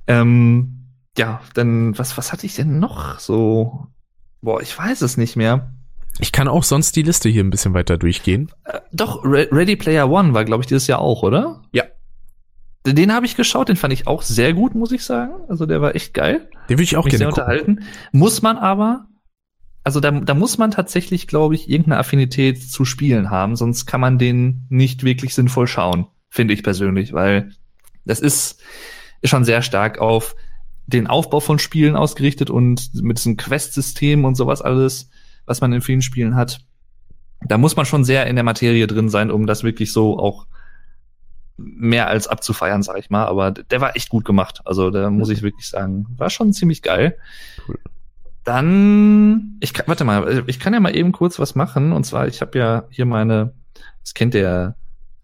Ähm, 0.06 0.90
ja, 1.16 1.40
dann, 1.54 1.98
was, 1.98 2.18
was 2.18 2.30
hatte 2.30 2.44
ich 2.44 2.54
denn 2.54 2.78
noch 2.78 3.18
so? 3.18 3.86
Boah, 4.42 4.60
ich 4.60 4.76
weiß 4.76 5.00
es 5.00 5.16
nicht 5.16 5.36
mehr. 5.36 5.72
Ich 6.18 6.30
kann 6.30 6.48
auch 6.48 6.64
sonst 6.64 6.96
die 6.96 7.02
Liste 7.02 7.30
hier 7.30 7.42
ein 7.42 7.50
bisschen 7.50 7.74
weiter 7.74 7.96
durchgehen. 7.96 8.50
Äh, 8.64 8.80
doch, 8.92 9.24
Re 9.24 9.48
Ready 9.50 9.76
Player 9.76 10.10
One 10.10 10.34
war, 10.34 10.44
glaube 10.44 10.62
ich, 10.62 10.66
dieses 10.66 10.86
Jahr 10.86 10.98
auch, 11.00 11.22
oder? 11.22 11.62
Ja. 11.72 11.84
Den, 12.86 12.94
den 12.94 13.12
habe 13.14 13.26
ich 13.26 13.36
geschaut, 13.36 13.68
den 13.68 13.76
fand 13.76 13.92
ich 13.92 14.06
auch 14.06 14.20
sehr 14.20 14.52
gut, 14.52 14.74
muss 14.74 14.92
ich 14.92 15.02
sagen. 15.02 15.32
Also 15.48 15.66
der 15.66 15.80
war 15.80 15.94
echt 15.94 16.14
geil. 16.14 16.48
Den 16.68 16.76
würde 16.76 16.84
ich 16.84 16.96
auch 16.96 17.04
mich 17.04 17.16
sehr 17.16 17.30
gerne 17.30 17.32
gucken. 17.32 17.42
unterhalten. 17.42 17.84
Muss 18.12 18.42
man 18.42 18.58
aber, 18.58 19.06
also 19.84 20.00
da, 20.00 20.10
da 20.10 20.34
muss 20.34 20.58
man 20.58 20.70
tatsächlich, 20.70 21.26
glaube 21.26 21.54
ich, 21.54 21.68
irgendeine 21.68 21.98
Affinität 21.98 22.62
zu 22.62 22.84
Spielen 22.84 23.30
haben, 23.30 23.56
sonst 23.56 23.86
kann 23.86 24.00
man 24.00 24.18
den 24.18 24.66
nicht 24.68 25.02
wirklich 25.02 25.34
sinnvoll 25.34 25.66
schauen, 25.66 26.06
finde 26.28 26.54
ich 26.54 26.62
persönlich, 26.62 27.12
weil 27.12 27.52
das 28.04 28.20
ist, 28.20 28.60
ist 29.20 29.30
schon 29.30 29.44
sehr 29.44 29.62
stark 29.62 29.98
auf 29.98 30.36
den 30.86 31.06
Aufbau 31.06 31.40
von 31.40 31.58
Spielen 31.58 31.96
ausgerichtet 31.96 32.50
und 32.50 32.90
mit 32.94 33.18
diesem 33.18 33.36
Quest-System 33.36 34.24
und 34.24 34.36
sowas 34.36 34.62
alles, 34.62 35.10
was 35.44 35.60
man 35.60 35.72
in 35.72 35.82
vielen 35.82 36.02
Spielen 36.02 36.34
hat. 36.34 36.60
Da 37.42 37.58
muss 37.58 37.76
man 37.76 37.86
schon 37.86 38.04
sehr 38.04 38.26
in 38.26 38.36
der 38.36 38.44
Materie 38.44 38.86
drin 38.86 39.10
sein, 39.10 39.30
um 39.30 39.46
das 39.46 39.62
wirklich 39.62 39.92
so 39.92 40.18
auch 40.18 40.46
mehr 41.58 42.08
als 42.08 42.26
abzufeiern, 42.26 42.82
sag 42.82 42.98
ich 42.98 43.10
mal. 43.10 43.26
Aber 43.26 43.50
der 43.50 43.80
war 43.80 43.96
echt 43.96 44.08
gut 44.08 44.24
gemacht. 44.24 44.62
Also 44.64 44.90
da 44.90 45.10
muss 45.10 45.28
ich 45.28 45.42
wirklich 45.42 45.68
sagen, 45.68 46.06
war 46.16 46.30
schon 46.30 46.52
ziemlich 46.52 46.82
geil. 46.82 47.18
Cool. 47.68 47.78
Dann, 48.48 49.56
ich 49.60 49.74
kann, 49.74 49.86
warte 49.88 50.04
mal, 50.04 50.42
ich 50.46 50.58
kann 50.58 50.72
ja 50.72 50.80
mal 50.80 50.96
eben 50.96 51.12
kurz 51.12 51.38
was 51.38 51.54
machen. 51.54 51.92
Und 51.92 52.04
zwar, 52.04 52.26
ich 52.28 52.40
habe 52.40 52.58
ja 52.58 52.84
hier 52.88 53.04
meine, 53.04 53.52
das 54.02 54.14
kennt 54.14 54.32
der 54.32 54.74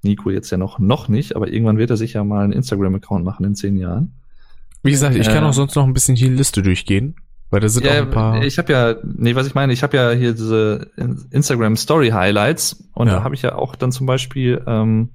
Nico 0.02 0.28
jetzt 0.28 0.50
ja 0.50 0.58
noch, 0.58 0.78
noch 0.78 1.08
nicht, 1.08 1.34
aber 1.34 1.48
irgendwann 1.48 1.78
wird 1.78 1.88
er 1.88 1.96
sich 1.96 2.12
ja 2.12 2.22
mal 2.22 2.44
einen 2.44 2.52
Instagram-Account 2.52 3.24
machen 3.24 3.46
in 3.46 3.54
zehn 3.54 3.78
Jahren. 3.78 4.12
Wie 4.82 4.90
gesagt, 4.90 5.16
ich 5.16 5.26
kann 5.26 5.42
Äh, 5.42 5.46
auch 5.46 5.52
sonst 5.54 5.74
noch 5.74 5.84
ein 5.86 5.94
bisschen 5.94 6.14
die 6.16 6.28
Liste 6.28 6.60
durchgehen, 6.62 7.16
weil 7.48 7.60
da 7.60 7.68
sind 7.70 7.88
auch 7.88 7.92
ein 7.92 8.10
paar. 8.10 8.42
ich 8.42 8.58
habe 8.58 8.70
ja, 8.70 8.96
nee, 9.02 9.34
was 9.34 9.46
ich 9.46 9.54
meine, 9.54 9.72
ich 9.72 9.82
habe 9.82 9.96
ja 9.96 10.10
hier 10.10 10.32
diese 10.32 10.90
Instagram 11.30 11.76
Story 11.76 12.10
Highlights 12.10 12.84
und 12.92 13.06
Ja. 13.08 13.14
da 13.14 13.22
habe 13.24 13.34
ich 13.34 13.40
ja 13.40 13.54
auch 13.54 13.74
dann 13.74 13.90
zum 13.90 14.06
Beispiel, 14.06 14.62
ähm, 14.66 15.08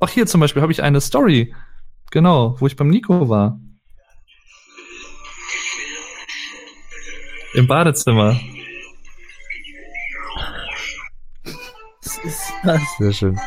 ach 0.00 0.10
hier 0.10 0.26
zum 0.26 0.42
Beispiel 0.42 0.60
habe 0.60 0.72
ich 0.72 0.82
eine 0.82 1.00
Story, 1.00 1.54
genau, 2.10 2.56
wo 2.60 2.66
ich 2.66 2.76
beim 2.76 2.88
Nico 2.88 3.30
war. 3.30 3.58
Im 7.56 7.66
Badezimmer. 7.66 8.38
Was 12.02 12.18
ist 12.18 12.52
das? 12.64 12.80
Sehr 12.98 13.12
schön. 13.12 13.40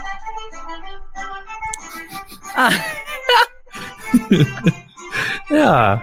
Ah, 2.56 2.72
Ja. 5.50 6.02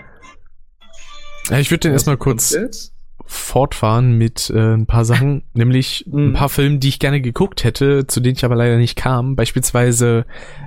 Ja, 1.49 1.59
ich 1.59 1.71
würde 1.71 1.81
den 1.81 1.93
erstmal 1.93 2.17
kurz 2.17 2.51
Jetzt? 2.51 2.93
fortfahren 3.25 4.13
mit 4.19 4.51
äh, 4.51 4.75
ein 4.75 4.87
paar 4.87 5.05
Sachen, 5.05 5.45
nämlich 5.55 6.05
ein 6.07 6.29
Mhm. 6.31 6.33
paar 6.33 6.49
Filme, 6.49 6.79
die 6.79 6.89
ich 6.89 6.99
gerne 6.99 7.21
geguckt 7.21 7.63
hätte, 7.65 8.07
zu 8.07 8.21
denen 8.21 8.37
ich 8.37 8.45
aber 8.45 8.57
leider 8.57 8.77
nicht 8.77 8.97
kam. 8.97 9.37
Beispielsweise 9.37 10.27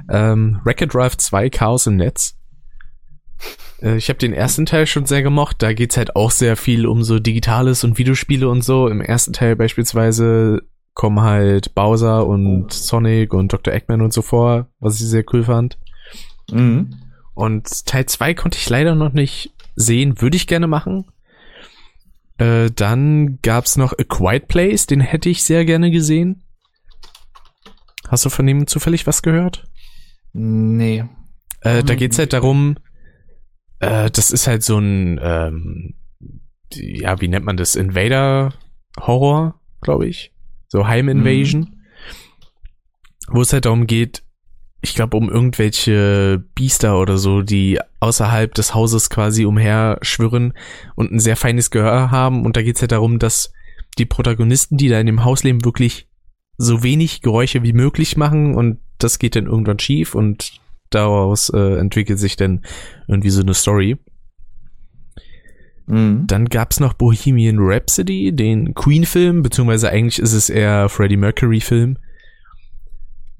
ähm, 0.09 0.59
Wreck-It 0.63 0.93
Drive 0.93 1.17
2 1.17 1.49
Chaos 1.49 1.87
im 1.87 1.95
Netz. 1.95 2.35
Äh, 3.81 3.97
ich 3.97 4.09
habe 4.09 4.19
den 4.19 4.33
ersten 4.33 4.65
Teil 4.65 4.87
schon 4.87 5.05
sehr 5.05 5.21
gemocht. 5.21 5.57
Da 5.59 5.73
geht's 5.73 5.97
halt 5.97 6.15
auch 6.15 6.31
sehr 6.31 6.55
viel 6.55 6.85
um 6.85 7.03
so 7.03 7.19
Digitales 7.19 7.83
und 7.83 7.97
Videospiele 7.97 8.47
und 8.47 8.63
so. 8.63 8.87
Im 8.87 9.01
ersten 9.01 9.33
Teil 9.33 9.55
beispielsweise 9.55 10.61
kommen 10.93 11.21
halt 11.21 11.75
Bowser 11.75 12.27
und 12.27 12.73
Sonic 12.73 13.33
und 13.33 13.53
Dr. 13.53 13.73
Eggman 13.73 14.01
und 14.01 14.13
so 14.13 14.21
vor, 14.21 14.67
was 14.79 14.99
ich 14.99 15.07
sehr 15.07 15.23
cool 15.31 15.43
fand. 15.43 15.77
Mhm. 16.51 16.95
Und 17.33 17.85
Teil 17.85 18.05
2 18.05 18.33
konnte 18.33 18.57
ich 18.57 18.69
leider 18.69 18.95
noch 18.95 19.13
nicht 19.13 19.53
sehen, 19.75 20.21
würde 20.21 20.35
ich 20.35 20.47
gerne 20.47 20.67
machen. 20.67 21.05
Äh, 22.37 22.69
dann 22.71 23.39
gab's 23.41 23.77
noch 23.77 23.93
A 23.93 24.03
Quiet 24.03 24.47
Place, 24.47 24.87
den 24.87 24.99
hätte 24.99 25.29
ich 25.29 25.43
sehr 25.43 25.63
gerne 25.63 25.91
gesehen. 25.91 26.43
Hast 28.07 28.25
du 28.25 28.29
von 28.29 28.45
dem 28.45 28.67
zufällig 28.67 29.07
was 29.07 29.21
gehört? 29.21 29.65
Nee. 30.33 31.05
Äh, 31.61 31.83
da 31.83 31.95
geht's 31.95 32.17
halt 32.17 32.33
darum, 32.33 32.77
äh, 33.79 34.09
das 34.11 34.31
ist 34.31 34.47
halt 34.47 34.63
so 34.63 34.77
ein, 34.77 35.19
ähm, 35.21 35.95
ja, 36.73 37.19
wie 37.21 37.27
nennt 37.27 37.45
man 37.45 37.57
das? 37.57 37.75
Invader-Horror, 37.75 39.59
glaube 39.81 40.07
ich. 40.07 40.33
So 40.67 40.87
Heim-Invasion. 40.87 41.75
Wo 43.27 43.41
es 43.41 43.53
halt 43.53 43.65
darum 43.65 43.87
geht, 43.87 44.23
ich 44.81 44.95
glaube, 44.95 45.17
um 45.17 45.29
irgendwelche 45.29 46.43
Biester 46.55 46.99
oder 46.99 47.17
so, 47.17 47.41
die 47.41 47.79
außerhalb 47.99 48.53
des 48.53 48.73
Hauses 48.73 49.09
quasi 49.09 49.45
umherschwirren 49.45 50.53
und 50.95 51.11
ein 51.11 51.19
sehr 51.19 51.35
feines 51.35 51.69
Gehör 51.69 52.11
haben. 52.11 52.45
Und 52.45 52.55
da 52.55 52.61
geht's 52.61 52.81
halt 52.81 52.91
darum, 52.91 53.19
dass 53.19 53.51
die 53.97 54.05
Protagonisten, 54.05 54.77
die 54.77 54.87
da 54.87 54.99
in 54.99 55.05
dem 55.05 55.23
Haus 55.23 55.43
leben, 55.43 55.65
wirklich 55.65 56.07
so 56.57 56.83
wenig 56.83 57.21
Geräusche 57.21 57.63
wie 57.63 57.73
möglich 57.73 58.17
machen 58.17 58.55
und 58.55 58.79
das 58.97 59.17
geht 59.17 59.35
dann 59.35 59.45
irgendwann 59.45 59.79
schief 59.79 60.13
und 60.13 60.59
daraus 60.89 61.49
äh, 61.49 61.77
entwickelt 61.77 62.19
sich 62.19 62.35
dann 62.35 62.61
irgendwie 63.07 63.29
so 63.29 63.41
eine 63.41 63.53
Story. 63.53 63.97
Mhm. 65.87 66.25
Dann 66.27 66.45
gab's 66.45 66.79
noch 66.79 66.93
Bohemian 66.93 67.57
Rhapsody, 67.59 68.31
den 68.35 68.73
Queen-Film, 68.75 69.41
beziehungsweise 69.41 69.89
eigentlich 69.89 70.19
ist 70.19 70.33
es 70.33 70.49
eher 70.49 70.87
Freddie 70.89 71.17
Mercury-Film, 71.17 71.97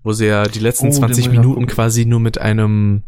wo 0.03 0.13
sie 0.13 0.25
ja 0.27 0.43
die 0.43 0.59
letzten 0.59 0.87
Oh, 0.87 0.89
den 0.89 0.93
20 0.97 1.25
muss 1.25 1.33
ich 1.33 1.37
noch 1.37 1.43
Minuten 1.43 1.67
quasi 1.67 2.05
nur 2.05 2.19
mit 2.19 2.39
einem, 2.39 3.03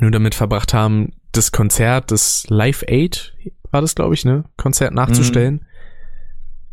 nur 0.00 0.10
damit 0.10 0.34
verbracht 0.34 0.72
haben, 0.72 1.12
das 1.32 1.52
Konzert, 1.52 2.10
das 2.10 2.46
Live 2.48 2.84
Aid, 2.86 3.34
war 3.70 3.80
das 3.82 3.94
glaube 3.94 4.14
ich, 4.14 4.24
ne, 4.24 4.44
Konzert 4.56 4.94
nachzustellen. 4.94 5.66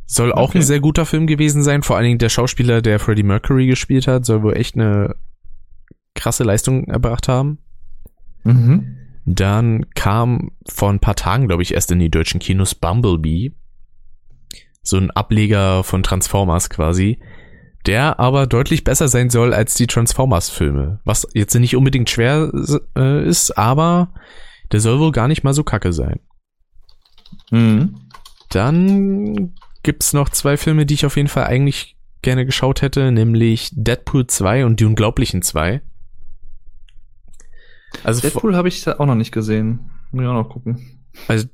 Soll 0.06 0.32
auch 0.34 0.50
Okay. 0.50 0.60
ein 0.60 0.64
sehr 0.64 0.80
guter 0.82 1.06
Film 1.06 1.26
gewesen 1.26 1.64
sein, 1.64 1.84
vor 1.84 1.96
allen 1.98 2.06
Dingen 2.06 2.20
der 2.20 2.30
Schauspieler, 2.30 2.82
der 2.82 3.00
Freddie 3.00 3.24
Mercury 3.24 3.66
gespielt 3.68 4.08
hat, 4.08 4.26
soll 4.26 4.44
wohl 4.44 4.56
echt 4.56 4.76
eine 4.76 5.16
krasse 6.16 6.44
Leistung 6.44 6.86
erbracht 6.86 7.28
haben. 7.28 7.60
Mhm. 8.44 8.98
Dann 9.26 9.90
kam 9.92 10.52
vor 10.68 10.90
ein 10.90 11.00
paar 11.00 11.16
Tagen, 11.16 11.48
glaube 11.48 11.64
ich, 11.64 11.74
erst 11.74 11.92
in 11.92 12.00
die 12.00 12.10
deutschen 12.10 12.40
Kinos 12.40 12.76
Bumblebee. 12.76 13.52
So 14.82 14.98
ein 14.98 15.12
Ableger 15.12 15.84
von 15.84 16.04
Transformers 16.04 16.70
quasi. 16.70 17.20
Der 17.86 18.20
aber 18.20 18.46
deutlich 18.48 18.84
besser 18.84 19.08
sein 19.08 19.30
soll 19.30 19.54
als 19.54 19.76
die 19.76 19.88
Transformers-Filme. 19.88 21.00
Was 21.04 21.28
jetzt 21.34 21.54
nicht 21.56 21.76
unbedingt 21.76 22.10
schwer 22.10 22.52
äh, 22.96 23.26
ist, 23.28 23.58
aber 23.58 24.14
der 24.72 24.80
soll 24.80 25.00
wohl 25.00 25.12
gar 25.12 25.28
nicht 25.28 25.44
mal 25.44 25.54
so 25.54 25.64
kacke 25.64 25.94
sein. 25.94 26.20
Mhm. 27.50 27.96
Dann 28.50 29.54
gibt's 29.84 30.14
noch 30.14 30.30
zwei 30.30 30.58
Filme, 30.58 30.86
die 30.86 30.94
ich 30.94 31.06
auf 31.06 31.16
jeden 31.16 31.28
Fall 31.28 31.46
eigentlich 31.46 31.98
gerne 32.22 32.46
geschaut 32.46 32.82
hätte, 32.82 33.12
nämlich 33.12 33.72
Deadpool 33.74 34.28
2 34.28 34.66
und 34.66 34.80
Die 34.80 34.86
Unglaublichen 34.86 35.42
2. 35.42 35.82
Also 38.04 38.22
Deadpool 38.22 38.56
habe 38.56 38.68
ich 38.68 38.88
auch 38.88 39.06
noch 39.06 39.16
nicht 39.16 39.32
gesehen. 39.32 39.92
Muss 40.12 40.24
ich 40.24 40.28
auch 40.28 40.34
noch 40.34 40.50
gucken. 40.50 41.00
Also 41.28 41.48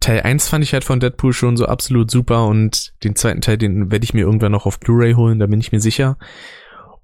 Teil 0.00 0.20
1 0.20 0.48
fand 0.48 0.64
ich 0.64 0.72
halt 0.72 0.84
von 0.84 1.00
Deadpool 1.00 1.32
schon 1.32 1.56
so 1.56 1.66
absolut 1.66 2.10
super 2.10 2.46
und 2.46 2.92
den 3.04 3.16
zweiten 3.16 3.40
Teil, 3.40 3.56
den 3.56 3.90
werde 3.90 4.04
ich 4.04 4.14
mir 4.14 4.22
irgendwann 4.22 4.52
noch 4.52 4.66
auf 4.66 4.78
Blu-ray 4.78 5.14
holen, 5.14 5.38
da 5.38 5.46
bin 5.46 5.60
ich 5.60 5.72
mir 5.72 5.80
sicher. 5.80 6.18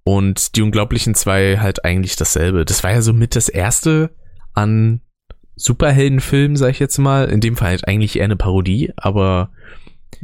Und 0.02 0.56
die 0.56 0.62
Unglaublichen 0.62 1.14
zwei 1.14 1.58
halt 1.58 1.84
eigentlich 1.84 2.16
dasselbe. 2.16 2.64
Das 2.64 2.84
war 2.84 2.92
ja 2.92 3.02
so 3.02 3.12
mit 3.12 3.36
das 3.36 3.48
erste 3.48 4.10
an 4.54 5.02
Superheldenfilmen, 5.56 6.56
sag 6.56 6.70
ich 6.70 6.78
jetzt 6.78 6.98
mal. 6.98 7.28
In 7.28 7.40
dem 7.40 7.56
Fall 7.56 7.70
halt 7.70 7.86
eigentlich 7.86 8.18
eher 8.18 8.24
eine 8.24 8.36
Parodie, 8.36 8.92
aber 8.96 9.50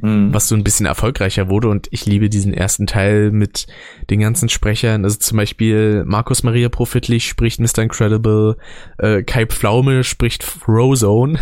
Mhm. 0.01 0.35
was 0.35 0.49
so 0.49 0.55
ein 0.55 0.65
bisschen 0.65 0.87
erfolgreicher 0.87 1.49
wurde 1.49 1.69
und 1.69 1.89
ich 1.91 2.07
liebe 2.07 2.29
diesen 2.29 2.53
ersten 2.53 2.87
Teil 2.87 3.31
mit 3.31 3.67
den 4.11 4.21
ganzen 4.21 4.49
Sprechern. 4.49 5.05
Also 5.05 5.19
zum 5.19 5.39
Beispiel 5.39 6.05
Markus 6.05 6.43
Maria 6.43 6.69
Profitlich 6.69 7.27
spricht 7.29 7.61
Mr. 7.61 7.79
Incredible, 7.79 8.57
äh, 8.99 9.23
Kai 9.23 9.47
Pflaume 9.47 10.05
spricht 10.05 10.43
Frozone. 10.43 11.39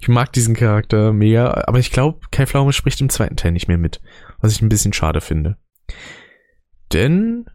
ich 0.00 0.08
mag 0.08 0.32
diesen 0.32 0.54
Charakter 0.54 1.12
mega, 1.12 1.64
aber 1.66 1.78
ich 1.78 1.92
glaube, 1.92 2.20
Kai 2.30 2.46
Pflaume 2.46 2.72
spricht 2.72 3.00
im 3.00 3.08
zweiten 3.08 3.36
Teil 3.36 3.52
nicht 3.52 3.68
mehr 3.68 3.78
mit, 3.78 4.00
was 4.40 4.52
ich 4.52 4.62
ein 4.62 4.68
bisschen 4.68 4.92
schade 4.92 5.20
finde. 5.20 5.56
Denn 6.92 7.46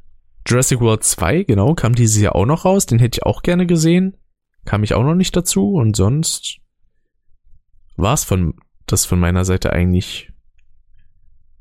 Jurassic 0.48 0.80
World 0.80 1.04
2, 1.04 1.44
genau, 1.44 1.74
kam 1.74 1.95
dieses 1.95 2.22
Jahr 2.22 2.36
auch 2.36 2.45
noch 2.45 2.66
raus, 2.66 2.86
den 2.86 3.00
hätte 3.00 3.18
ich 3.18 3.26
auch 3.26 3.42
gerne 3.42 3.66
gesehen. 3.66 4.18
Kam 4.64 4.84
ich 4.84 4.94
auch 4.94 5.04
noch 5.04 5.16
nicht 5.16 5.36
dazu 5.36 5.74
und 5.74 5.95
sonst 5.95 6.58
war's 7.98 8.24
von 8.24 8.56
das 8.88 9.06
von 9.06 9.20
meiner 9.20 9.46
Seite 9.46 9.74
eigentlich. 9.74 10.32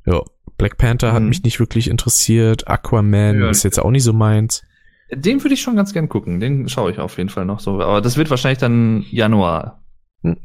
Ja, 0.07 0.23
Black 0.59 0.77
Panther 0.79 1.13
hat 1.13 1.23
Mhm. 1.23 1.29
mich 1.31 1.43
nicht 1.43 1.59
wirklich 1.61 1.89
interessiert. 1.89 2.69
Aquaman 2.69 3.41
Ja, 3.41 3.51
ist 3.51 3.63
jetzt 3.65 3.79
auch 3.79 3.91
nicht 3.91 4.05
so 4.05 4.13
meins. 4.13 4.63
Den 5.11 5.43
würde 5.43 5.55
ich 5.55 5.63
schon 5.63 5.77
ganz 5.77 5.93
gern 5.93 6.09
gucken. 6.09 6.41
Den 6.41 6.69
schaue 6.69 6.91
ich 6.91 6.99
auf 6.99 7.17
jeden 7.19 7.29
Fall 7.31 7.45
noch 7.45 7.61
so. 7.61 7.81
Aber 7.81 8.01
das 8.01 8.17
wird 8.17 8.31
wahrscheinlich 8.31 8.59
dann 8.59 9.05
Januar. 9.11 9.83
Hm. 10.23 10.37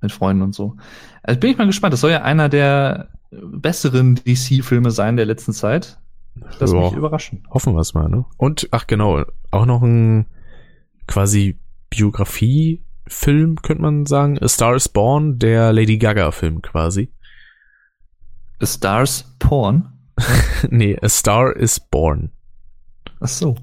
Mit 0.00 0.12
Freunden 0.12 0.42
und 0.42 0.54
so. 0.54 0.76
Also 1.22 1.38
bin 1.40 1.50
ich 1.50 1.58
mal 1.58 1.66
gespannt. 1.66 1.92
Das 1.92 2.00
soll 2.00 2.10
ja 2.10 2.22
einer 2.22 2.48
der 2.48 3.10
besseren 3.30 4.14
DC-Filme 4.16 4.90
sein 4.90 5.16
der 5.16 5.26
letzten 5.26 5.52
Zeit. 5.52 5.98
Lass 6.58 6.72
Ja. 6.72 6.80
mich 6.80 6.92
überraschen. 6.92 7.46
Hoffen 7.50 7.74
wir 7.74 7.80
es 7.80 7.94
mal, 7.94 8.08
ne? 8.08 8.24
Und, 8.36 8.68
ach 8.70 8.86
genau, 8.86 9.24
auch 9.50 9.66
noch 9.66 9.82
ein 9.82 10.26
quasi 11.06 11.58
Biografie-Film, 13.10 13.56
könnte 13.62 13.82
man 13.82 14.06
sagen. 14.06 14.38
A 14.42 14.48
Star 14.48 14.74
is 14.76 14.88
Born, 14.88 15.38
der 15.38 15.72
Lady 15.72 15.98
Gaga-Film 15.98 16.62
quasi. 16.62 17.12
A 18.60 18.66
Stars 18.66 19.34
Porn. 19.38 19.92
nee, 20.70 20.96
A 21.00 21.08
Star 21.08 21.54
is 21.56 21.80
Born. 21.80 22.30
Ach 23.20 23.28
so. 23.28 23.56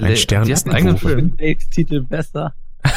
Ein 0.00 0.16
Stern 0.16 0.46
Die 0.46 0.52
ist 0.52 0.66
hat 0.66 0.74
einen 0.74 0.96
eigenen. 0.96 0.98
Film. 0.98 1.36
Titel 1.72 2.02
besser. 2.02 2.54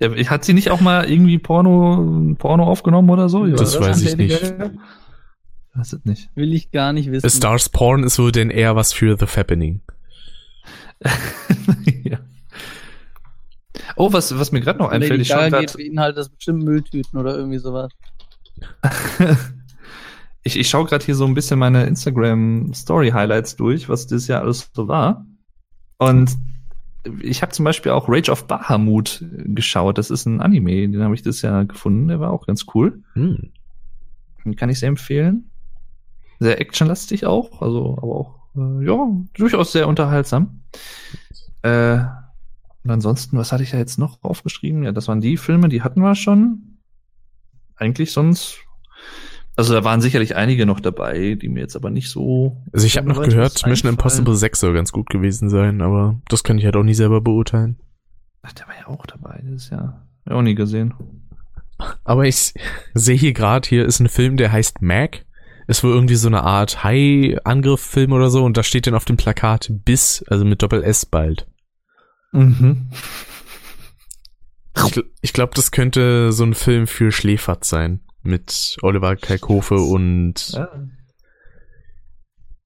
Ja, 0.00 0.10
hat 0.28 0.44
sie 0.44 0.54
nicht 0.54 0.70
auch 0.70 0.80
mal 0.80 1.08
irgendwie 1.08 1.38
Porno, 1.38 2.34
Porno 2.36 2.64
aufgenommen 2.64 3.08
oder 3.10 3.28
so? 3.28 3.46
Ja, 3.46 3.54
Das 3.54 3.78
weiß 3.78 4.02
ich 4.02 4.16
nicht. 4.16 4.54
Weiß 5.72 5.92
es 5.92 6.04
nicht. 6.04 6.30
Will 6.34 6.52
ich 6.52 6.72
gar 6.72 6.92
nicht 6.92 7.12
wissen. 7.12 7.24
A 7.24 7.30
Star's 7.30 7.68
Porn 7.68 8.02
ist 8.02 8.18
wohl 8.18 8.32
denn 8.32 8.50
eher 8.50 8.74
was 8.74 8.92
für 8.92 9.16
The 9.16 9.26
Fappening. 9.26 9.82
ja. 12.02 12.18
Oh, 13.96 14.12
was, 14.12 14.38
was 14.38 14.52
mir 14.52 14.60
gerade 14.60 14.78
noch 14.78 14.90
einfällt, 14.90 15.12
Lady 15.12 15.22
ich 15.22 15.28
schaue 15.28 15.38
Gaga 15.38 15.60
gerade 15.60 15.66
geht 15.66 15.76
beinhaltet 15.76 16.18
das 16.18 16.28
bestimmt 16.28 16.64
Mülltüten 16.64 17.18
oder 17.18 17.36
irgendwie 17.36 17.58
sowas. 17.58 17.92
ich, 20.42 20.58
ich 20.58 20.68
schaue 20.68 20.86
gerade 20.86 21.04
hier 21.04 21.14
so 21.14 21.26
ein 21.26 21.34
bisschen 21.34 21.58
meine 21.58 21.84
Instagram 21.86 22.72
Story 22.74 23.10
Highlights 23.10 23.56
durch, 23.56 23.88
was 23.88 24.06
dieses 24.06 24.26
Jahr 24.26 24.42
alles 24.42 24.70
so 24.72 24.88
war. 24.88 25.26
Und 25.98 26.36
ich 27.20 27.42
habe 27.42 27.52
zum 27.52 27.64
Beispiel 27.64 27.92
auch 27.92 28.08
Rage 28.08 28.30
of 28.30 28.46
Bahamut 28.46 29.24
geschaut. 29.30 29.98
Das 29.98 30.10
ist 30.10 30.26
ein 30.26 30.40
Anime, 30.40 30.88
den 30.88 31.02
habe 31.02 31.14
ich 31.14 31.22
dieses 31.22 31.42
Jahr 31.42 31.64
gefunden. 31.64 32.08
Der 32.08 32.20
war 32.20 32.32
auch 32.32 32.46
ganz 32.46 32.66
cool. 32.74 33.02
Hm. 33.14 33.52
Den 34.44 34.56
kann 34.56 34.70
ich 34.70 34.78
sehr 34.78 34.88
empfehlen. 34.88 35.50
Sehr 36.40 36.60
actionlastig 36.60 37.26
auch, 37.26 37.62
also 37.62 37.96
aber 37.96 38.16
auch 38.16 38.34
äh, 38.56 38.84
ja 38.84 38.96
durchaus 39.34 39.72
sehr 39.72 39.88
unterhaltsam. 39.88 40.60
Äh, 41.62 41.98
und 42.84 42.90
ansonsten, 42.90 43.38
was 43.38 43.50
hatte 43.50 43.62
ich 43.62 43.70
da 43.70 43.78
jetzt 43.78 43.98
noch 43.98 44.22
aufgeschrieben? 44.22 44.84
Ja, 44.84 44.92
das 44.92 45.08
waren 45.08 45.20
die 45.20 45.38
Filme, 45.38 45.68
die 45.68 45.82
hatten 45.82 46.00
wir 46.00 46.14
schon. 46.14 46.78
Eigentlich 47.76 48.12
sonst. 48.12 48.58
Also 49.56 49.72
da 49.72 49.84
waren 49.84 50.00
sicherlich 50.00 50.36
einige 50.36 50.66
noch 50.66 50.80
dabei, 50.80 51.36
die 51.40 51.48
mir 51.48 51.60
jetzt 51.60 51.76
aber 51.76 51.88
nicht 51.88 52.10
so. 52.10 52.60
Also 52.72 52.86
ich 52.86 52.96
habe 52.98 53.08
noch 53.08 53.22
gehört, 53.22 53.66
Mission. 53.66 53.90
Impossible 53.90 54.34
6 54.34 54.60
soll 54.60 54.74
ganz 54.74 54.92
gut 54.92 55.08
gewesen 55.08 55.48
sein, 55.48 55.80
aber 55.80 56.20
das 56.28 56.44
kann 56.44 56.58
ich 56.58 56.64
halt 56.64 56.76
auch 56.76 56.82
nie 56.82 56.94
selber 56.94 57.20
beurteilen. 57.20 57.78
Ach, 58.42 58.52
der 58.52 58.66
war 58.66 58.74
ja 58.76 58.88
auch 58.88 59.06
dabei 59.06 59.40
dieses 59.42 59.70
Jahr. 59.70 60.06
Hab 60.24 60.26
ich 60.26 60.32
auch 60.32 60.42
nie 60.42 60.54
gesehen. 60.54 60.92
Aber 62.04 62.26
ich 62.26 62.52
sehe 62.92 63.16
hier 63.16 63.32
gerade, 63.32 63.66
hier 63.66 63.86
ist 63.86 64.00
ein 64.00 64.08
Film, 64.08 64.36
der 64.36 64.52
heißt 64.52 64.82
Mac. 64.82 65.24
Ist 65.66 65.82
wohl 65.82 65.92
irgendwie 65.92 66.16
so 66.16 66.28
eine 66.28 66.42
Art 66.42 66.84
Hai-Angriff-Film 66.84 68.12
oder 68.12 68.28
so 68.28 68.44
und 68.44 68.58
da 68.58 68.62
steht 68.62 68.86
dann 68.86 68.94
auf 68.94 69.06
dem 69.06 69.16
Plakat 69.16 69.70
bis, 69.70 70.22
also 70.28 70.44
mit 70.44 70.62
Doppel-S 70.62 71.06
bald. 71.06 71.46
Mhm. 72.34 72.88
Ich, 74.86 75.00
ich 75.22 75.32
glaube, 75.32 75.52
das 75.54 75.70
könnte 75.70 76.32
so 76.32 76.44
ein 76.44 76.54
Film 76.54 76.86
für 76.86 77.12
Schläfert 77.12 77.64
sein. 77.64 78.00
Mit 78.22 78.76
Oliver 78.82 79.16
Kalkofe 79.16 79.74
und 79.76 80.50
Ja. 80.52 80.68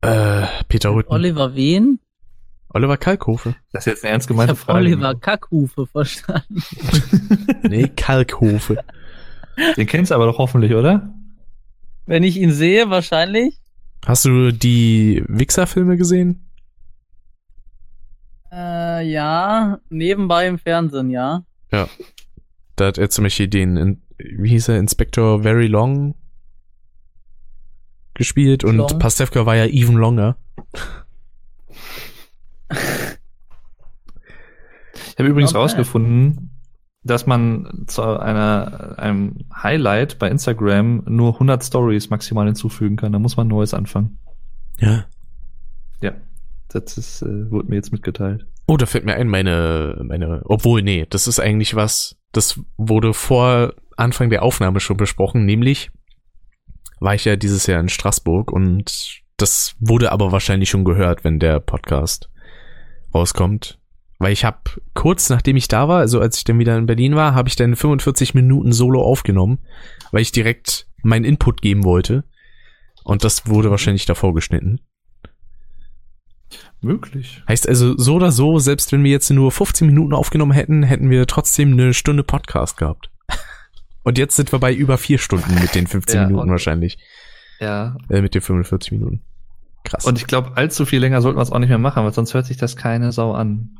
äh, 0.00 0.46
Peter 0.68 0.94
Rütten. 0.94 1.12
Oliver 1.12 1.54
wen? 1.54 1.98
Oliver 2.70 2.96
Kalkofe. 2.96 3.56
Das 3.72 3.86
ist 3.86 3.92
jetzt 3.92 4.04
eine 4.04 4.12
ernst 4.12 4.26
Ich 4.26 4.28
gemeinte 4.28 4.50
habe 4.52 4.60
Frage. 4.60 4.78
Oliver 4.78 5.14
Kackhufe 5.14 5.86
verstanden. 5.86 6.62
Nee, 7.68 7.88
Kalkhofe. 7.88 8.78
Den 9.76 9.86
kennst 9.86 10.10
du 10.10 10.14
aber 10.14 10.26
doch 10.26 10.38
hoffentlich, 10.38 10.72
oder? 10.74 11.12
Wenn 12.06 12.22
ich 12.22 12.36
ihn 12.36 12.52
sehe, 12.52 12.88
wahrscheinlich. 12.90 13.58
Hast 14.06 14.24
du 14.24 14.52
die 14.52 15.24
Wichser-Filme 15.28 15.96
gesehen? 15.96 16.47
Äh, 18.60 19.08
ja, 19.08 19.78
nebenbei 19.88 20.48
im 20.48 20.58
Fernsehen, 20.58 21.10
ja. 21.10 21.44
Da 21.70 21.86
hat 22.86 22.98
er 22.98 23.08
zum 23.10 23.24
Beispiel 23.24 23.46
den, 23.48 23.76
in- 23.76 24.02
wie 24.18 24.48
hieß 24.50 24.68
er, 24.68 24.78
Inspector 24.78 25.42
Very 25.42 25.66
Long 25.68 26.14
gespielt 28.14 28.64
und 28.64 28.76
Long. 28.78 28.98
Pastewka 28.98 29.46
war 29.46 29.54
ja 29.54 29.66
even 29.66 29.94
longer. 29.96 30.36
Ich 34.94 35.18
habe 35.18 35.28
übrigens 35.28 35.50
Okay. 35.50 35.58
rausgefunden, 35.58 36.50
dass 37.04 37.26
man 37.26 37.84
zu 37.86 38.02
einer, 38.02 38.98
einem 38.98 39.44
Highlight 39.54 40.18
bei 40.18 40.28
Instagram 40.30 41.04
nur 41.06 41.34
100 41.34 41.62
Stories 41.64 42.10
maximal 42.10 42.46
hinzufügen 42.46 42.96
kann. 42.96 43.12
Da 43.12 43.18
muss 43.18 43.36
man 43.36 43.48
Neues 43.48 43.74
anfangen. 43.74 44.18
Ja. 44.78 45.06
Ja, 46.00 46.12
das 46.68 46.98
ist, 46.98 47.22
äh, 47.22 47.50
wurde 47.50 47.68
mir 47.68 47.76
jetzt 47.76 47.92
mitgeteilt. 47.92 48.46
Oh, 48.66 48.76
da 48.76 48.86
fällt 48.86 49.04
mir 49.04 49.14
ein, 49.14 49.28
meine, 49.28 49.98
meine, 50.02 50.42
obwohl, 50.44 50.82
nee, 50.82 51.06
das 51.08 51.26
ist 51.26 51.40
eigentlich 51.40 51.74
was, 51.74 52.16
das 52.32 52.60
wurde 52.76 53.14
vor 53.14 53.74
Anfang 53.96 54.30
der 54.30 54.42
Aufnahme 54.42 54.80
schon 54.80 54.96
besprochen, 54.96 55.44
nämlich 55.44 55.90
war 57.00 57.14
ich 57.14 57.24
ja 57.24 57.36
dieses 57.36 57.66
Jahr 57.66 57.80
in 57.80 57.88
Straßburg 57.88 58.52
und 58.52 59.22
das 59.36 59.76
wurde 59.78 60.12
aber 60.12 60.32
wahrscheinlich 60.32 60.68
schon 60.68 60.84
gehört, 60.84 61.24
wenn 61.24 61.38
der 61.38 61.60
Podcast 61.60 62.28
rauskommt. 63.14 63.78
Weil 64.18 64.32
ich 64.32 64.44
habe 64.44 64.58
kurz 64.94 65.30
nachdem 65.30 65.56
ich 65.56 65.68
da 65.68 65.88
war, 65.88 66.00
also 66.00 66.20
als 66.20 66.38
ich 66.38 66.44
dann 66.44 66.58
wieder 66.58 66.76
in 66.76 66.86
Berlin 66.86 67.14
war, 67.14 67.34
habe 67.34 67.48
ich 67.48 67.54
dann 67.54 67.76
45 67.76 68.34
Minuten 68.34 68.72
Solo 68.72 69.00
aufgenommen, 69.00 69.60
weil 70.10 70.22
ich 70.22 70.32
direkt 70.32 70.88
meinen 71.02 71.24
Input 71.24 71.62
geben 71.62 71.84
wollte. 71.84 72.24
Und 73.04 73.22
das 73.22 73.46
wurde 73.46 73.70
wahrscheinlich 73.70 74.06
davor 74.06 74.34
geschnitten. 74.34 74.80
Möglich. 76.80 77.42
Heißt 77.48 77.68
also, 77.68 77.96
so 77.98 78.14
oder 78.14 78.30
so, 78.32 78.58
selbst 78.58 78.92
wenn 78.92 79.02
wir 79.04 79.10
jetzt 79.10 79.30
nur 79.30 79.50
15 79.52 79.86
Minuten 79.86 80.14
aufgenommen 80.14 80.52
hätten, 80.52 80.82
hätten 80.82 81.10
wir 81.10 81.26
trotzdem 81.26 81.72
eine 81.72 81.92
Stunde 81.94 82.22
Podcast 82.22 82.76
gehabt. 82.76 83.10
Und 84.04 84.16
jetzt 84.18 84.36
sind 84.36 84.52
wir 84.52 84.58
bei 84.58 84.72
über 84.72 84.96
vier 84.98 85.18
Stunden 85.18 85.54
mit 85.60 85.74
den 85.74 85.86
15 85.86 86.16
Ja, 86.20 86.26
Minuten 86.26 86.44
und- 86.44 86.50
wahrscheinlich. 86.50 86.98
Ja. 87.60 87.96
Äh, 88.08 88.22
mit 88.22 88.34
den 88.34 88.40
45 88.42 88.92
Minuten. 88.92 89.22
Krass. 89.84 90.04
Und 90.04 90.18
ich 90.18 90.26
glaube, 90.26 90.56
allzu 90.56 90.86
viel 90.86 91.00
länger 91.00 91.20
sollten 91.22 91.38
wir 91.38 91.42
es 91.42 91.50
auch 91.52 91.58
nicht 91.58 91.68
mehr 91.68 91.78
machen, 91.78 92.04
weil 92.04 92.12
sonst 92.12 92.32
hört 92.34 92.46
sich 92.46 92.56
das 92.56 92.76
keine 92.76 93.10
Sau 93.12 93.32
an. 93.32 93.70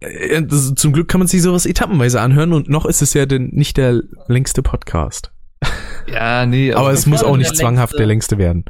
äh, 0.00 0.46
zum 0.46 0.92
Glück 0.92 1.08
kann 1.08 1.18
man 1.20 1.28
sich 1.28 1.42
sowas 1.42 1.66
etappenweise 1.66 2.20
anhören 2.20 2.52
und 2.52 2.68
noch 2.68 2.86
ist 2.86 3.02
es 3.02 3.12
ja 3.14 3.26
denn 3.26 3.48
nicht 3.52 3.76
der 3.76 4.02
längste 4.28 4.62
Podcast. 4.62 5.30
Ja, 6.06 6.44
nee, 6.44 6.70
Aber 6.74 6.90
es 6.92 7.00
was 7.00 7.06
muss 7.06 7.22
auch 7.22 7.36
nicht 7.38 7.50
der 7.52 7.56
zwanghaft 7.58 7.92
längste? 7.94 7.96
der 7.98 8.06
längste 8.06 8.38
werden. 8.38 8.64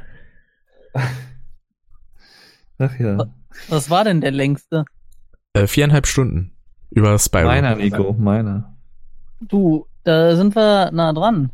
Ach 2.78 2.98
ja. 2.98 3.26
Was 3.68 3.90
war 3.90 4.04
denn 4.04 4.20
der 4.20 4.32
längste? 4.32 4.84
Äh, 5.52 5.66
viereinhalb 5.66 6.06
Stunden 6.06 6.52
über 6.90 7.18
Spyro. 7.18 7.46
Meiner, 7.46 7.76
Nico, 7.76 8.12
meiner. 8.12 8.74
Du, 9.40 9.86
da 10.04 10.36
sind 10.36 10.54
wir 10.56 10.90
nah 10.92 11.12
dran. 11.12 11.50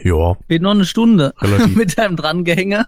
Ja, 0.00 0.36
Fehlt 0.46 0.62
noch 0.62 0.70
eine 0.72 0.84
Stunde 0.84 1.34
relativ. 1.40 1.76
mit 1.76 1.98
deinem 1.98 2.16
Drangehänge. 2.16 2.86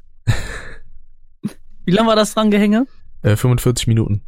Wie 1.85 1.91
lange 1.93 2.09
war 2.09 2.17
das 2.17 2.35
Drangehänge? 2.35 2.87
äh, 3.23 3.37
45 3.37 3.87
Minuten. 3.87 4.23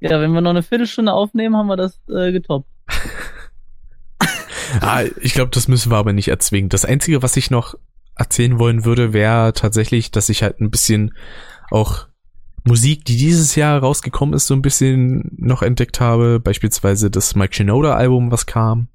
Ja, 0.00 0.20
wenn 0.20 0.32
wir 0.32 0.40
noch 0.40 0.50
eine 0.50 0.62
Viertelstunde 0.62 1.12
aufnehmen, 1.12 1.56
haben 1.56 1.66
wir 1.66 1.76
das 1.76 2.00
äh, 2.08 2.32
getoppt. 2.32 2.68
Ah, 4.80 5.02
ich 5.20 5.34
glaube, 5.34 5.50
das 5.50 5.66
müssen 5.66 5.90
wir 5.90 5.96
aber 5.96 6.12
nicht 6.12 6.28
erzwingen. 6.28 6.68
Das 6.68 6.84
Einzige, 6.84 7.24
was 7.24 7.36
ich 7.36 7.50
noch 7.50 7.74
erzählen 8.14 8.60
wollen 8.60 8.84
würde, 8.84 9.12
wäre 9.12 9.52
tatsächlich, 9.52 10.12
dass 10.12 10.28
ich 10.28 10.44
halt 10.44 10.60
ein 10.60 10.70
bisschen 10.70 11.12
auch 11.72 12.06
Musik, 12.64 13.04
die 13.04 13.16
dieses 13.16 13.54
Jahr 13.54 13.80
rausgekommen 13.80 14.34
ist, 14.34 14.46
so 14.46 14.54
ein 14.54 14.62
bisschen 14.62 15.30
noch 15.36 15.62
entdeckt 15.62 16.00
habe. 16.00 16.40
Beispielsweise 16.40 17.10
das 17.10 17.34
Mike 17.34 17.54
Shinoda-Album, 17.54 18.30
was 18.30 18.46
kam, 18.46 18.88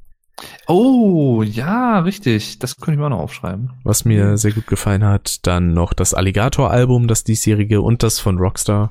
Oh, 0.68 1.44
ja, 1.44 2.00
richtig. 2.00 2.60
Das 2.60 2.78
könnte 2.78 2.94
ich 2.94 2.98
mir 3.00 3.06
auch 3.06 3.10
noch 3.10 3.20
aufschreiben. 3.20 3.72
was 3.84 4.06
mir 4.06 4.38
sehr 4.38 4.52
gut 4.52 4.68
gefallen 4.68 5.04
hat. 5.04 5.46
Dann 5.48 5.74
noch 5.74 5.94
das 5.94 6.14
Alligator-Album, 6.14 7.08
das 7.08 7.24
diesjährige 7.24 7.82
und 7.82 8.04
das 8.04 8.20
von 8.20 8.38
Rockstar. 8.38 8.90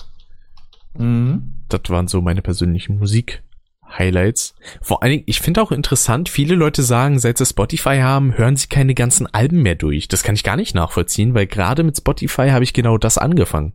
Mhm. 0.97 1.65
Das 1.69 1.83
waren 1.89 2.09
so 2.09 2.21
meine 2.23 2.43
persönlichen 2.43 2.99
Musik-Highlights. 2.99 4.55
Vor 4.81 5.03
allen 5.03 5.11
Dingen, 5.13 5.25
ich 5.27 5.41
finde 5.41 5.61
auch 5.63 5.73
interessant, 5.73 6.29
viele 6.29 6.55
Leute 6.55 6.83
sagen, 6.83 7.19
seit 7.19 7.39
sie 7.39 7.47
Spotify 7.47 7.99
haben, 7.99 8.37
hören 8.39 8.57
sie 8.57 8.69
keine 8.69 8.95
ganzen 8.95 9.27
Alben 9.27 9.63
mehr 9.63 9.75
durch. 9.75 10.09
Das 10.09 10.23
kann 10.23 10.35
ich 10.37 10.45
gar 10.45 10.57
nicht 10.57 10.75
nachvollziehen, 10.75 11.35
weil 11.35 11.47
gerade 11.47 11.83
mit 11.83 11.97
Spotify 11.97 12.51
habe 12.51 12.65
ich 12.65 12.73
genau 12.73 12.97
das 12.97 13.19
angefangen. 13.19 13.75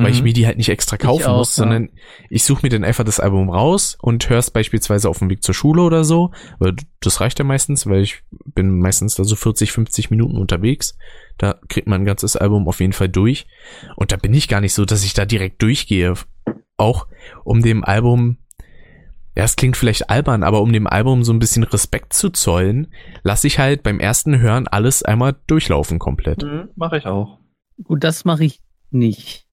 Weil 0.00 0.12
ich 0.12 0.18
Mhm. 0.20 0.24
mir 0.24 0.32
die 0.32 0.46
halt 0.46 0.58
nicht 0.58 0.68
extra 0.68 0.96
kaufen 0.96 1.24
auch, 1.26 1.38
muss, 1.38 1.56
ja. 1.56 1.64
sondern 1.64 1.88
ich 2.30 2.44
suche 2.44 2.60
mir 2.62 2.68
dann 2.68 2.84
einfach 2.84 3.02
das 3.04 3.18
Album 3.18 3.50
raus 3.50 3.98
und 4.00 4.30
höre 4.30 4.38
es 4.38 4.50
beispielsweise 4.52 5.08
auf 5.08 5.18
dem 5.18 5.28
Weg 5.28 5.42
zur 5.42 5.54
Schule 5.54 5.82
oder 5.82 6.04
so. 6.04 6.30
Weil 6.60 6.76
Das 7.00 7.20
reicht 7.20 7.38
ja 7.40 7.44
meistens, 7.44 7.86
weil 7.86 8.02
ich 8.02 8.22
bin 8.30 8.78
meistens 8.78 9.16
da 9.16 9.24
so 9.24 9.34
40, 9.34 9.72
50 9.72 10.10
Minuten 10.10 10.36
unterwegs. 10.36 10.96
Da 11.36 11.56
kriegt 11.68 11.88
man 11.88 12.02
ein 12.02 12.06
ganzes 12.06 12.36
Album 12.36 12.68
auf 12.68 12.78
jeden 12.80 12.92
Fall 12.92 13.08
durch. 13.08 13.46
Und 13.96 14.12
da 14.12 14.16
bin 14.16 14.32
ich 14.34 14.46
gar 14.48 14.60
nicht 14.60 14.74
so, 14.74 14.84
dass 14.84 15.04
ich 15.04 15.14
da 15.14 15.24
direkt 15.26 15.60
durchgehe. 15.62 16.14
Auch 16.76 17.08
um 17.44 17.60
dem 17.62 17.82
Album, 17.84 18.38
ja, 19.36 19.44
es 19.44 19.56
klingt 19.56 19.76
vielleicht 19.76 20.10
albern, 20.10 20.42
aber 20.44 20.60
um 20.62 20.72
dem 20.72 20.86
Album 20.86 21.24
so 21.24 21.32
ein 21.32 21.38
bisschen 21.40 21.64
Respekt 21.64 22.12
zu 22.12 22.30
zollen, 22.30 22.92
lasse 23.24 23.46
ich 23.48 23.58
halt 23.58 23.82
beim 23.82 23.98
ersten 24.00 24.38
Hören 24.38 24.68
alles 24.68 25.02
einmal 25.02 25.34
durchlaufen 25.48 25.98
komplett. 25.98 26.42
Mhm, 26.44 26.68
Mache 26.76 26.98
ich 26.98 27.06
auch. 27.06 27.38
Gut, 27.82 28.04
das 28.04 28.24
mache 28.24 28.44
ich 28.44 28.60
nicht. 28.90 29.47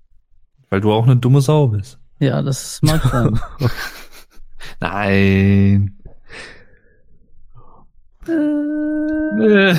Weil 0.75 0.81
du 0.81 0.91
auch 0.91 1.05
eine 1.05 1.15
dumme 1.15 1.39
Sau 1.39 1.67
bist. 1.67 2.01
Ja, 2.19 2.41
das 2.41 2.81
mag 2.81 3.01
sein. 3.01 3.39
Nein. 4.81 5.97
Äh, 8.27 9.73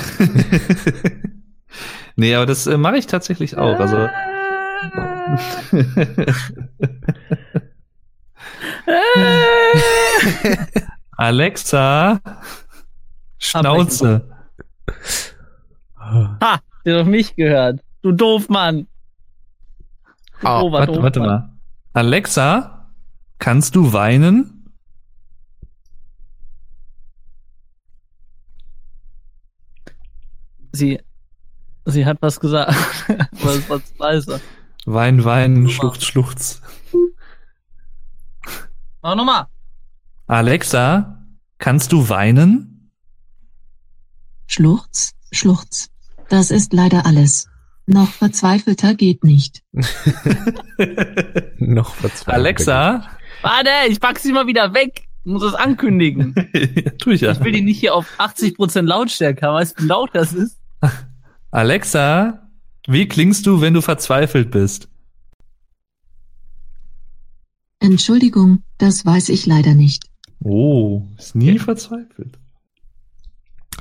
nee, 2.15 2.33
aber 2.33 2.47
das 2.47 2.65
äh, 2.65 2.77
mache 2.77 2.97
ich 2.97 3.05
tatsächlich 3.05 3.59
auch. 3.59 3.79
Also. 3.79 4.09
Alexa, 11.15 12.21
Schnauze. 13.37 14.27
ha, 15.95 16.59
der 16.83 16.95
hat 16.95 17.01
auf 17.01 17.07
mich 17.07 17.35
gehört. 17.35 17.81
Du 18.01 18.11
doof, 18.11 18.49
Mann. 18.49 18.87
Ah, 20.43 20.61
doofer 20.61 20.71
Warte, 20.79 20.91
doof, 20.93 21.03
warte 21.03 21.19
Mann. 21.19 21.27
mal. 21.29 21.53
Alexa, 21.93 22.91
kannst 23.39 23.75
du 23.75 23.91
weinen? 23.93 24.53
Sie, 30.71 30.99
sie 31.85 32.05
hat 32.05 32.17
was 32.21 32.39
gesagt. 32.39 32.73
was, 33.43 33.69
was 33.69 33.81
leise. 33.97 34.41
Wein, 34.85 35.23
wein, 35.25 35.67
schluchz, 35.69 36.03
schluchz. 36.05 36.61
Mach 39.01 39.15
nochmal. 39.15 39.47
Alexa, 40.27 41.25
kannst 41.57 41.91
du 41.91 42.09
weinen? 42.09 42.91
Schluchz, 44.47 45.13
Schluchz. 45.31 45.89
Das 46.29 46.51
ist 46.51 46.73
leider 46.73 47.05
alles. 47.05 47.49
Noch 47.87 48.11
verzweifelter 48.11 48.93
geht 48.95 49.23
nicht. 49.23 49.63
Noch 51.57 51.95
verzweifelt. 51.95 52.35
Alexa, 52.35 53.17
Warte, 53.41 53.69
ich 53.89 53.99
pack 53.99 54.19
sie 54.19 54.31
mal 54.31 54.47
wieder 54.47 54.73
weg. 54.73 55.07
Ich 55.23 55.31
muss 55.31 55.41
das 55.41 55.53
ankündigen. 55.53 56.33
ja, 56.53 56.91
tu 56.91 57.11
ich 57.11 57.21
ja. 57.21 57.31
Ich 57.31 57.39
will 57.41 57.51
die 57.51 57.61
nicht 57.61 57.79
hier 57.79 57.95
auf 57.95 58.07
80% 58.19 58.81
Lautstärke 58.81 59.45
haben. 59.45 59.55
Weißt 59.55 59.79
du, 59.79 59.83
wie 59.83 59.87
laut 59.87 60.09
das 60.13 60.33
ist? 60.33 60.59
Alexa, 61.51 62.49
wie 62.87 63.07
klingst 63.07 63.45
du, 63.45 63.61
wenn 63.61 63.73
du 63.73 63.81
verzweifelt 63.81 64.51
bist? 64.51 64.89
Entschuldigung, 67.79 68.63
das 68.79 69.05
weiß 69.05 69.29
ich 69.29 69.45
leider 69.45 69.75
nicht. 69.75 70.05
Oh, 70.43 71.07
ist 71.17 71.35
nie 71.35 71.59
verzweifelt. 71.59 72.39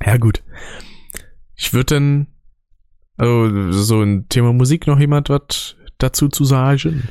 Ja, 0.05 0.17
gut. 0.17 0.43
Ich 1.55 1.73
würde 1.73 1.95
dann, 1.95 2.27
also, 3.17 3.73
so 3.73 4.03
ein 4.03 4.29
Thema 4.29 4.53
Musik 4.53 4.87
noch 4.87 4.99
jemand 4.99 5.29
was 5.29 5.77
dazu 5.99 6.29
zu 6.29 6.45
sagen? 6.45 7.09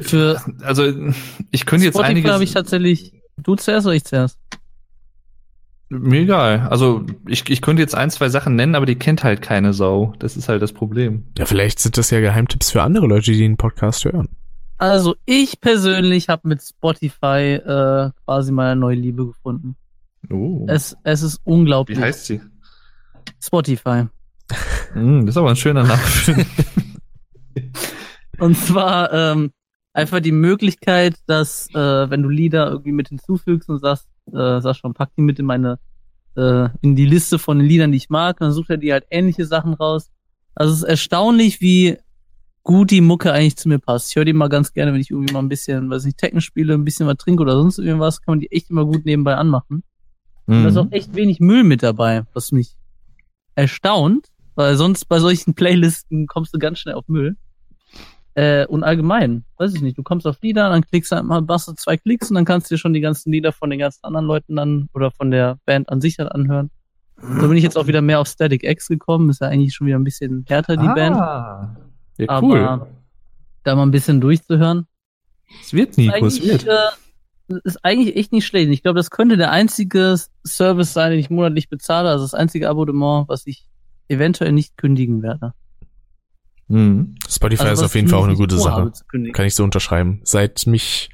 Für 0.00 0.40
Also, 0.62 0.92
ich 1.50 1.66
könnte 1.66 1.86
jetzt 1.86 1.94
Spotify 1.94 2.10
einige. 2.10 2.32
habe 2.32 2.44
ich 2.44 2.52
tatsächlich 2.52 3.20
Du 3.42 3.56
zuerst 3.56 3.86
oder 3.86 3.96
ich 3.96 4.04
zuerst? 4.04 4.38
Mir 5.88 6.20
egal. 6.20 6.68
Also 6.70 7.04
ich, 7.26 7.48
ich 7.50 7.62
könnte 7.62 7.82
jetzt 7.82 7.96
ein, 7.96 8.10
zwei 8.10 8.28
Sachen 8.28 8.54
nennen, 8.54 8.76
aber 8.76 8.86
die 8.86 8.94
kennt 8.94 9.24
halt 9.24 9.42
keine 9.42 9.72
Sau. 9.72 10.12
Das 10.20 10.36
ist 10.36 10.48
halt 10.48 10.62
das 10.62 10.72
Problem. 10.72 11.24
Ja, 11.36 11.46
vielleicht 11.46 11.80
sind 11.80 11.96
das 11.96 12.10
ja 12.10 12.20
Geheimtipps 12.20 12.70
für 12.70 12.82
andere 12.82 13.06
Leute, 13.06 13.32
die 13.32 13.38
den 13.38 13.56
Podcast 13.56 14.04
hören. 14.04 14.28
Also 14.78 15.16
ich 15.26 15.60
persönlich 15.60 16.28
habe 16.28 16.48
mit 16.48 16.62
Spotify 16.62 17.54
äh, 17.54 18.10
quasi 18.24 18.52
meine 18.52 18.76
neue 18.78 18.94
Liebe 18.94 19.26
gefunden. 19.26 19.76
Oh. 20.30 20.64
Es, 20.68 20.96
es 21.02 21.22
ist 21.22 21.40
unglaublich. 21.44 21.98
Wie 21.98 22.02
heißt 22.02 22.26
sie? 22.26 22.40
Spotify. 23.42 24.04
Hm, 24.92 25.26
das 25.26 25.34
ist 25.34 25.36
aber 25.38 25.50
ein 25.50 25.56
schöner 25.56 25.84
Name. 25.84 26.00
Und 28.38 28.56
zwar 28.56 29.12
ähm, 29.12 29.52
einfach 29.92 30.20
die 30.20 30.32
Möglichkeit, 30.32 31.16
dass 31.26 31.68
äh, 31.74 32.10
wenn 32.10 32.22
du 32.22 32.28
Lieder 32.28 32.68
irgendwie 32.70 32.92
mit 32.92 33.08
hinzufügst 33.08 33.68
und 33.68 33.80
sagst, 33.80 34.08
äh, 34.32 34.60
sag 34.60 34.76
schon, 34.76 34.94
pack 34.94 35.10
die 35.16 35.22
mit 35.22 35.38
in 35.38 35.46
meine 35.46 35.78
äh, 36.36 36.68
in 36.80 36.96
die 36.96 37.06
Liste 37.06 37.38
von 37.38 37.58
den 37.58 37.66
Liedern, 37.66 37.90
die 37.92 37.98
ich 37.98 38.08
mag, 38.08 38.38
dann 38.38 38.52
sucht 38.52 38.70
er 38.70 38.76
die 38.76 38.92
halt 38.92 39.04
ähnliche 39.10 39.44
Sachen 39.46 39.74
raus. 39.74 40.10
Also 40.54 40.72
es 40.72 40.78
ist 40.82 40.88
erstaunlich, 40.88 41.60
wie 41.60 41.98
gut 42.62 42.90
die 42.90 43.00
Mucke 43.00 43.32
eigentlich 43.32 43.56
zu 43.56 43.68
mir 43.68 43.78
passt. 43.78 44.10
Ich 44.10 44.16
höre 44.16 44.24
die 44.24 44.32
mal 44.32 44.48
ganz 44.48 44.72
gerne, 44.72 44.92
wenn 44.92 45.00
ich 45.00 45.10
irgendwie 45.10 45.32
mal 45.32 45.40
ein 45.40 45.48
bisschen, 45.48 45.90
weiß 45.90 46.04
nicht, 46.04 46.18
Tekken 46.18 46.40
spiele, 46.40 46.74
ein 46.74 46.84
bisschen 46.84 47.06
was 47.06 47.16
trinke 47.16 47.42
oder 47.42 47.54
sonst 47.54 47.78
irgendwas, 47.78 48.20
kann 48.22 48.32
man 48.32 48.40
die 48.40 48.52
echt 48.52 48.70
immer 48.70 48.84
gut 48.84 49.04
nebenbei 49.04 49.34
anmachen. 49.34 49.82
Und 50.46 50.62
da 50.62 50.68
ist 50.68 50.76
auch 50.76 50.84
Mhm. 50.86 50.92
echt 50.92 51.14
wenig 51.14 51.40
Müll 51.40 51.62
mit 51.64 51.82
dabei, 51.82 52.24
was 52.32 52.52
mich 52.52 52.76
erstaunt, 53.54 54.28
weil 54.60 54.76
sonst 54.76 55.06
bei 55.06 55.18
solchen 55.18 55.54
Playlisten 55.54 56.26
kommst 56.26 56.54
du 56.54 56.58
ganz 56.58 56.78
schnell 56.78 56.94
auf 56.94 57.08
Müll. 57.08 57.36
Äh, 58.34 58.66
und 58.66 58.84
allgemein, 58.84 59.44
weiß 59.56 59.74
ich 59.74 59.82
nicht, 59.82 59.98
du 59.98 60.02
kommst 60.04 60.26
auf 60.26 60.36
Lieder, 60.40 60.68
dann 60.70 60.82
klickst 60.82 61.10
du 61.10 61.16
einmal, 61.16 61.42
machst 61.42 61.66
du 61.66 61.72
zwei 61.72 61.96
Klicks 61.96 62.30
und 62.30 62.36
dann 62.36 62.44
kannst 62.44 62.70
du 62.70 62.74
dir 62.74 62.78
schon 62.78 62.92
die 62.92 63.00
ganzen 63.00 63.32
Lieder 63.32 63.52
von 63.52 63.70
den 63.70 63.80
ganzen 63.80 64.04
anderen 64.04 64.26
Leuten 64.26 64.54
dann 64.54 64.88
oder 64.94 65.10
von 65.10 65.32
der 65.32 65.58
Band 65.66 65.88
an 65.88 66.00
sich 66.00 66.16
dann 66.16 66.28
anhören. 66.28 66.70
So 67.20 67.48
bin 67.48 67.56
ich 67.56 67.64
jetzt 67.64 67.76
auch 67.76 67.86
wieder 67.88 68.00
mehr 68.02 68.20
auf 68.20 68.28
Static 68.28 68.62
X 68.62 68.86
gekommen, 68.86 69.30
ist 69.30 69.40
ja 69.40 69.48
eigentlich 69.48 69.74
schon 69.74 69.86
wieder 69.88 69.98
ein 69.98 70.04
bisschen 70.04 70.44
härter, 70.48 70.76
die 70.76 70.86
Band. 70.86 71.16
ah. 71.16 71.76
Ja, 72.18 72.28
Aber 72.28 72.46
cool. 72.46 72.86
da 73.64 73.74
mal 73.74 73.82
ein 73.82 73.90
bisschen 73.90 74.20
durchzuhören, 74.20 74.86
Es 75.60 75.72
wird, 75.72 75.98
Nico, 75.98 76.24
es 76.26 76.40
wird. 76.42 76.66
äh, 76.66 77.56
ist 77.64 77.84
eigentlich 77.84 78.14
echt 78.16 78.32
nicht 78.32 78.46
schlecht. 78.46 78.70
Ich 78.70 78.82
glaube, 78.82 78.98
das 78.98 79.10
könnte 79.10 79.36
der 79.36 79.50
einzige 79.50 80.16
Service 80.46 80.92
sein, 80.92 81.10
den 81.10 81.18
ich 81.20 81.30
monatlich 81.30 81.68
bezahle. 81.68 82.10
Also 82.10 82.24
das 82.24 82.34
einzige 82.34 82.68
Abonnement, 82.68 83.28
was 83.28 83.46
ich 83.46 83.66
eventuell 84.10 84.52
nicht 84.52 84.76
kündigen 84.76 85.22
werde. 85.22 85.52
Mhm. 86.68 87.16
Spotify 87.28 87.64
Also 87.64 87.82
ist 87.82 87.86
auf 87.86 87.94
jeden 87.94 88.08
Fall 88.08 88.18
auch 88.20 88.24
eine 88.26 88.36
gute 88.36 88.58
Sache. 88.58 88.92
Kann 89.32 89.46
ich 89.46 89.54
so 89.54 89.64
unterschreiben. 89.64 90.20
Seit 90.22 90.66
mich 90.66 91.10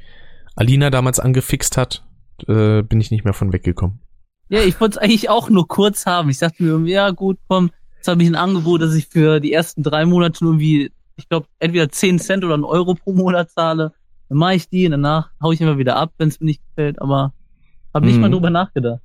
Alina 0.54 0.90
damals 0.90 1.18
angefixt 1.20 1.76
hat, 1.76 2.04
äh, 2.46 2.82
bin 2.82 3.00
ich 3.00 3.10
nicht 3.10 3.24
mehr 3.24 3.32
von 3.34 3.52
weggekommen. 3.52 4.00
Ja, 4.48 4.60
ich 4.60 4.80
wollte 4.80 4.98
es 4.98 5.02
eigentlich 5.02 5.28
auch 5.30 5.48
nur 5.50 5.66
kurz 5.66 6.06
haben. 6.06 6.28
Ich 6.30 6.38
dachte 6.38 6.62
mir, 6.62 6.70
irgendwie, 6.70 6.92
ja 6.92 7.10
gut, 7.10 7.38
komm, 7.48 7.70
jetzt 7.96 8.06
habe 8.08 8.22
ich 8.22 8.28
ein 8.28 8.34
Angebot, 8.36 8.80
dass 8.82 8.94
ich 8.94 9.06
für 9.08 9.40
die 9.40 9.52
ersten 9.52 9.82
drei 9.82 10.04
Monate 10.04 10.44
nur 10.44 10.52
irgendwie, 10.54 10.92
ich 11.16 11.28
glaube, 11.28 11.46
entweder 11.58 11.88
10 11.88 12.18
Cent 12.18 12.44
oder 12.44 12.54
einen 12.54 12.64
Euro 12.64 12.94
pro 12.94 13.12
Monat 13.12 13.50
zahle. 13.50 13.92
Dann 14.28 14.38
mache 14.38 14.54
ich 14.54 14.68
die 14.68 14.84
und 14.86 14.92
danach 14.92 15.30
hau 15.42 15.52
ich 15.52 15.60
immer 15.60 15.78
wieder 15.78 15.96
ab, 15.96 16.12
wenn 16.18 16.28
es 16.28 16.38
mir 16.40 16.46
nicht 16.46 16.62
gefällt. 16.68 17.00
Aber 17.00 17.32
habe 17.94 18.06
nicht 18.06 18.16
Mhm. 18.16 18.20
mal 18.22 18.30
drüber 18.30 18.50
nachgedacht. 18.50 19.00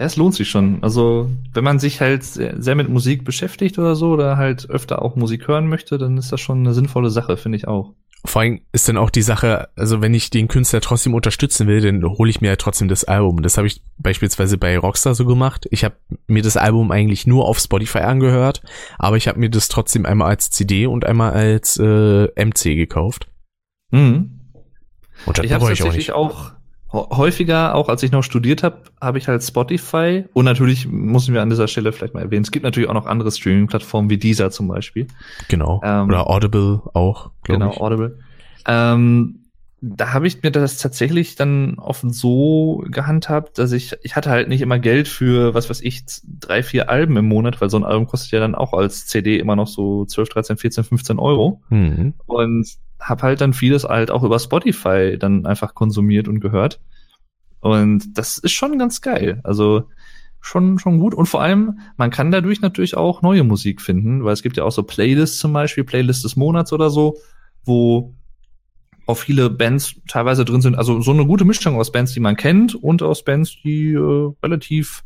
Ja, 0.00 0.06
es 0.06 0.16
lohnt 0.16 0.34
sich 0.34 0.48
schon. 0.48 0.78
Also, 0.82 1.28
wenn 1.52 1.62
man 1.62 1.78
sich 1.78 2.00
halt 2.00 2.24
sehr, 2.24 2.60
sehr 2.60 2.74
mit 2.74 2.88
Musik 2.88 3.22
beschäftigt 3.22 3.78
oder 3.78 3.94
so, 3.94 4.12
oder 4.12 4.38
halt 4.38 4.70
öfter 4.70 5.02
auch 5.02 5.14
Musik 5.14 5.46
hören 5.46 5.68
möchte, 5.68 5.98
dann 5.98 6.16
ist 6.16 6.32
das 6.32 6.40
schon 6.40 6.60
eine 6.60 6.72
sinnvolle 6.72 7.10
Sache, 7.10 7.36
finde 7.36 7.58
ich 7.58 7.68
auch. 7.68 7.92
Vor 8.24 8.40
allem 8.40 8.60
ist 8.72 8.88
dann 8.88 8.96
auch 8.96 9.10
die 9.10 9.20
Sache, 9.20 9.68
also 9.76 10.00
wenn 10.00 10.14
ich 10.14 10.30
den 10.30 10.48
Künstler 10.48 10.80
trotzdem 10.80 11.12
unterstützen 11.12 11.66
will, 11.66 11.82
dann 11.82 12.02
hole 12.02 12.30
ich 12.30 12.40
mir 12.40 12.48
ja 12.48 12.56
trotzdem 12.56 12.88
das 12.88 13.04
Album. 13.04 13.42
Das 13.42 13.58
habe 13.58 13.66
ich 13.66 13.82
beispielsweise 13.98 14.56
bei 14.56 14.78
Rockstar 14.78 15.14
so 15.14 15.26
gemacht. 15.26 15.66
Ich 15.70 15.84
habe 15.84 15.96
mir 16.26 16.42
das 16.42 16.56
Album 16.56 16.90
eigentlich 16.92 17.26
nur 17.26 17.46
auf 17.46 17.58
Spotify 17.58 17.98
angehört, 17.98 18.62
aber 18.98 19.18
ich 19.18 19.28
habe 19.28 19.38
mir 19.38 19.50
das 19.50 19.68
trotzdem 19.68 20.06
einmal 20.06 20.28
als 20.28 20.48
CD 20.50 20.86
und 20.86 21.04
einmal 21.04 21.32
als 21.32 21.76
äh, 21.78 22.24
MC 22.42 22.74
gekauft. 22.76 23.28
Mhm. 23.90 24.40
Und 25.26 25.38
das 25.38 25.44
Ich 25.44 25.52
habe 25.52 25.64
auch 25.64 25.68
tatsächlich 25.68 26.12
auch 26.12 26.50
hä- 26.52 26.56
häufiger, 26.92 27.74
auch 27.74 27.88
als 27.88 28.02
ich 28.02 28.10
noch 28.10 28.22
studiert 28.22 28.62
habe, 28.62 28.78
habe 29.00 29.18
ich 29.18 29.28
halt 29.28 29.42
Spotify 29.42 30.24
und 30.32 30.44
natürlich 30.44 30.88
müssen 30.88 31.34
wir 31.34 31.42
an 31.42 31.50
dieser 31.50 31.68
Stelle 31.68 31.92
vielleicht 31.92 32.14
mal 32.14 32.22
erwähnen, 32.22 32.42
es 32.42 32.50
gibt 32.50 32.64
natürlich 32.64 32.88
auch 32.88 32.94
noch 32.94 33.06
andere 33.06 33.30
Streaming-Plattformen 33.30 34.10
wie 34.10 34.18
Deezer 34.18 34.50
zum 34.50 34.68
Beispiel. 34.68 35.06
Genau. 35.48 35.80
Ähm, 35.84 36.08
Oder 36.08 36.28
Audible 36.28 36.82
auch, 36.92 37.30
glaube 37.42 37.60
genau, 37.60 37.72
ich. 37.72 37.80
Audible. 37.80 38.18
Ähm, 38.66 39.39
da 39.82 40.12
habe 40.12 40.26
ich 40.26 40.42
mir 40.42 40.50
das 40.50 40.76
tatsächlich 40.76 41.36
dann 41.36 41.78
oft 41.78 42.04
so 42.06 42.84
gehandhabt, 42.88 43.58
dass 43.58 43.72
ich, 43.72 43.96
ich 44.02 44.14
hatte 44.14 44.30
halt 44.30 44.48
nicht 44.48 44.60
immer 44.60 44.78
Geld 44.78 45.08
für, 45.08 45.54
was 45.54 45.70
weiß 45.70 45.80
ich, 45.80 46.04
drei, 46.24 46.62
vier 46.62 46.90
Alben 46.90 47.16
im 47.16 47.26
Monat, 47.26 47.60
weil 47.60 47.70
so 47.70 47.78
ein 47.78 47.84
Album 47.84 48.06
kostet 48.06 48.32
ja 48.32 48.40
dann 48.40 48.54
auch 48.54 48.74
als 48.74 49.06
CD 49.06 49.38
immer 49.38 49.56
noch 49.56 49.68
so 49.68 50.04
12, 50.04 50.28
13, 50.28 50.56
14, 50.58 50.84
15 50.84 51.18
Euro. 51.18 51.62
Mhm. 51.70 52.14
Und 52.26 52.68
habe 53.00 53.22
halt 53.22 53.40
dann 53.40 53.54
vieles 53.54 53.84
halt 53.84 54.10
auch 54.10 54.22
über 54.22 54.38
Spotify 54.38 55.16
dann 55.18 55.46
einfach 55.46 55.74
konsumiert 55.74 56.28
und 56.28 56.40
gehört. 56.40 56.80
Und 57.60 58.18
das 58.18 58.36
ist 58.36 58.52
schon 58.52 58.78
ganz 58.78 59.00
geil. 59.00 59.40
Also 59.44 59.84
schon, 60.40 60.78
schon 60.78 60.98
gut. 60.98 61.14
Und 61.14 61.26
vor 61.26 61.40
allem, 61.40 61.80
man 61.96 62.10
kann 62.10 62.30
dadurch 62.30 62.60
natürlich 62.60 62.98
auch 62.98 63.22
neue 63.22 63.44
Musik 63.44 63.80
finden, 63.80 64.24
weil 64.24 64.34
es 64.34 64.42
gibt 64.42 64.58
ja 64.58 64.64
auch 64.64 64.72
so 64.72 64.82
Playlists 64.82 65.38
zum 65.38 65.54
Beispiel, 65.54 65.84
Playlist 65.84 66.24
des 66.24 66.36
Monats 66.36 66.72
oder 66.74 66.90
so, 66.90 67.16
wo 67.64 68.14
auch 69.10 69.18
viele 69.18 69.50
Bands 69.50 69.94
teilweise 70.08 70.44
drin 70.44 70.60
sind. 70.60 70.76
Also 70.76 71.00
so 71.00 71.10
eine 71.10 71.26
gute 71.26 71.44
Mischung 71.44 71.76
aus 71.76 71.92
Bands, 71.92 72.12
die 72.12 72.20
man 72.20 72.36
kennt 72.36 72.74
und 72.74 73.02
aus 73.02 73.24
Bands, 73.24 73.56
die 73.62 73.92
äh, 73.92 74.32
relativ, 74.42 75.02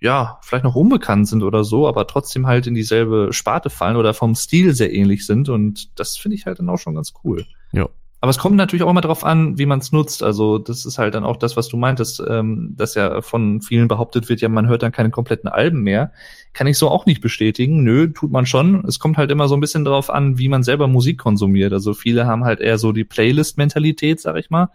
ja, 0.00 0.38
vielleicht 0.42 0.64
noch 0.64 0.76
unbekannt 0.76 1.28
sind 1.28 1.42
oder 1.42 1.64
so, 1.64 1.88
aber 1.88 2.06
trotzdem 2.06 2.46
halt 2.46 2.66
in 2.66 2.74
dieselbe 2.74 3.32
Sparte 3.32 3.70
fallen 3.70 3.96
oder 3.96 4.14
vom 4.14 4.34
Stil 4.34 4.74
sehr 4.74 4.92
ähnlich 4.92 5.26
sind. 5.26 5.48
Und 5.48 5.98
das 5.98 6.16
finde 6.16 6.36
ich 6.36 6.46
halt 6.46 6.58
dann 6.58 6.68
auch 6.68 6.78
schon 6.78 6.94
ganz 6.94 7.12
cool. 7.24 7.46
Ja. 7.72 7.88
Aber 8.22 8.28
es 8.30 8.38
kommt 8.38 8.56
natürlich 8.56 8.82
auch 8.82 8.90
immer 8.90 9.00
darauf 9.00 9.24
an, 9.24 9.56
wie 9.58 9.64
man 9.64 9.78
es 9.78 9.92
nutzt. 9.92 10.22
Also 10.22 10.58
das 10.58 10.84
ist 10.84 10.98
halt 10.98 11.14
dann 11.14 11.24
auch 11.24 11.38
das, 11.38 11.56
was 11.56 11.68
du 11.68 11.78
meintest, 11.78 12.22
ähm, 12.28 12.74
dass 12.76 12.94
ja 12.94 13.22
von 13.22 13.62
vielen 13.62 13.88
behauptet 13.88 14.28
wird, 14.28 14.42
ja, 14.42 14.50
man 14.50 14.68
hört 14.68 14.82
dann 14.82 14.92
keine 14.92 15.08
kompletten 15.10 15.48
Alben 15.48 15.80
mehr. 15.80 16.12
Kann 16.52 16.66
ich 16.66 16.76
so 16.76 16.90
auch 16.90 17.06
nicht 17.06 17.22
bestätigen. 17.22 17.82
Nö, 17.82 18.12
tut 18.12 18.30
man 18.30 18.44
schon. 18.44 18.84
Es 18.86 18.98
kommt 18.98 19.16
halt 19.16 19.30
immer 19.30 19.48
so 19.48 19.54
ein 19.54 19.60
bisschen 19.60 19.86
darauf 19.86 20.10
an, 20.10 20.36
wie 20.36 20.48
man 20.48 20.62
selber 20.62 20.86
Musik 20.86 21.18
konsumiert. 21.18 21.72
Also 21.72 21.94
viele 21.94 22.26
haben 22.26 22.44
halt 22.44 22.60
eher 22.60 22.76
so 22.76 22.92
die 22.92 23.04
Playlist-Mentalität, 23.04 24.20
sag 24.20 24.36
ich 24.36 24.50
mal, 24.50 24.68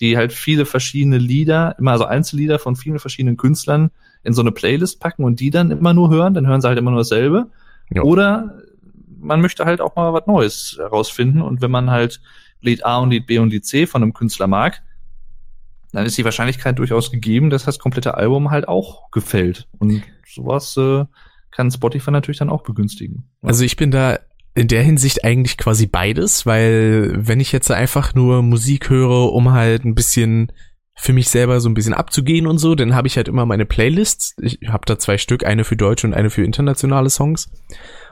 die 0.00 0.16
halt 0.16 0.32
viele 0.32 0.64
verschiedene 0.64 1.18
Lieder, 1.18 1.76
immer 1.78 1.92
also 1.92 2.06
Einzellieder 2.06 2.58
von 2.58 2.76
vielen 2.76 2.98
verschiedenen 2.98 3.36
Künstlern 3.36 3.90
in 4.22 4.32
so 4.32 4.40
eine 4.40 4.52
Playlist 4.52 5.00
packen 5.00 5.24
und 5.24 5.40
die 5.40 5.50
dann 5.50 5.70
immer 5.70 5.92
nur 5.92 6.08
hören. 6.08 6.32
Dann 6.32 6.46
hören 6.46 6.62
sie 6.62 6.68
halt 6.68 6.78
immer 6.78 6.92
nur 6.92 7.00
dasselbe. 7.00 7.50
Ja. 7.90 8.02
Oder 8.02 8.62
man 9.20 9.42
möchte 9.42 9.66
halt 9.66 9.82
auch 9.82 9.96
mal 9.96 10.14
was 10.14 10.26
Neues 10.26 10.76
herausfinden. 10.78 11.42
Und 11.42 11.60
wenn 11.60 11.70
man 11.70 11.90
halt 11.90 12.22
Lied 12.60 12.84
A 12.84 12.98
und 12.98 13.10
Lied 13.10 13.26
B 13.26 13.38
und 13.38 13.50
Lied 13.50 13.64
C 13.64 13.86
von 13.86 14.02
einem 14.02 14.12
Künstler 14.12 14.46
mag, 14.46 14.82
dann 15.92 16.06
ist 16.06 16.18
die 16.18 16.24
Wahrscheinlichkeit 16.24 16.78
durchaus 16.78 17.10
gegeben, 17.10 17.50
dass 17.50 17.64
das 17.64 17.78
komplette 17.78 18.14
Album 18.14 18.50
halt 18.50 18.68
auch 18.68 19.10
gefällt. 19.10 19.68
Und 19.78 20.02
sowas 20.26 20.76
äh, 20.76 21.04
kann 21.50 21.70
Spotify 21.70 22.10
natürlich 22.10 22.38
dann 22.38 22.50
auch 22.50 22.62
begünstigen. 22.62 23.30
Also 23.42 23.64
ich 23.64 23.76
bin 23.76 23.90
da 23.90 24.18
in 24.54 24.68
der 24.68 24.82
Hinsicht 24.82 25.24
eigentlich 25.24 25.58
quasi 25.58 25.86
beides, 25.86 26.46
weil 26.46 27.12
wenn 27.16 27.40
ich 27.40 27.52
jetzt 27.52 27.70
einfach 27.70 28.14
nur 28.14 28.42
Musik 28.42 28.90
höre, 28.90 29.32
um 29.32 29.52
halt 29.52 29.84
ein 29.84 29.94
bisschen 29.94 30.50
für 30.98 31.12
mich 31.12 31.28
selber 31.28 31.60
so 31.60 31.68
ein 31.68 31.74
bisschen 31.74 31.92
abzugehen 31.92 32.46
und 32.46 32.56
so, 32.56 32.74
dann 32.74 32.94
habe 32.94 33.06
ich 33.06 33.18
halt 33.18 33.28
immer 33.28 33.44
meine 33.44 33.66
Playlists. 33.66 34.34
Ich 34.40 34.60
habe 34.66 34.86
da 34.86 34.98
zwei 34.98 35.18
Stück, 35.18 35.44
eine 35.44 35.64
für 35.64 35.76
deutsche 35.76 36.06
und 36.06 36.14
eine 36.14 36.30
für 36.30 36.42
internationale 36.42 37.10
Songs. 37.10 37.50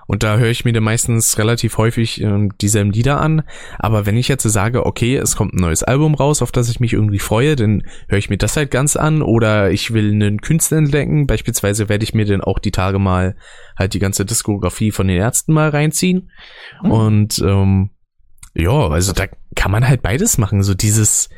Und 0.06 0.22
da 0.22 0.36
höre 0.36 0.50
ich 0.50 0.64
mir 0.64 0.72
dann 0.72 0.82
meistens 0.82 1.38
relativ 1.38 1.78
häufig 1.78 2.20
ähm, 2.20 2.52
dieselben 2.60 2.92
Lieder 2.92 3.20
an. 3.20 3.42
Aber 3.78 4.06
wenn 4.06 4.16
ich 4.16 4.28
jetzt 4.28 4.42
sage, 4.42 4.86
okay, 4.86 5.16
es 5.16 5.36
kommt 5.36 5.54
ein 5.54 5.60
neues 5.60 5.82
Album 5.82 6.14
raus, 6.14 6.42
auf 6.42 6.52
das 6.52 6.68
ich 6.68 6.80
mich 6.80 6.92
irgendwie 6.92 7.18
freue, 7.18 7.56
dann 7.56 7.82
höre 8.08 8.18
ich 8.18 8.30
mir 8.30 8.36
das 8.36 8.56
halt 8.56 8.70
ganz 8.70 8.96
an. 8.96 9.22
Oder 9.22 9.70
ich 9.70 9.92
will 9.92 10.12
einen 10.12 10.40
Künstler 10.40 10.78
entdecken. 10.78 11.26
Beispielsweise 11.26 11.88
werde 11.88 12.04
ich 12.04 12.14
mir 12.14 12.26
dann 12.26 12.42
auch 12.42 12.58
die 12.58 12.72
Tage 12.72 12.98
mal 12.98 13.36
halt 13.78 13.94
die 13.94 13.98
ganze 13.98 14.24
Diskografie 14.24 14.90
von 14.90 15.08
den 15.08 15.16
Ärzten 15.16 15.52
mal 15.52 15.70
reinziehen. 15.70 16.30
Hm. 16.80 16.90
Und 16.90 17.38
ähm, 17.38 17.90
ja, 18.54 18.88
also 18.88 19.12
da 19.12 19.24
kann 19.54 19.72
man 19.72 19.86
halt 19.86 20.02
beides 20.02 20.38
machen. 20.38 20.62
So 20.62 20.74
dieses 20.74 21.28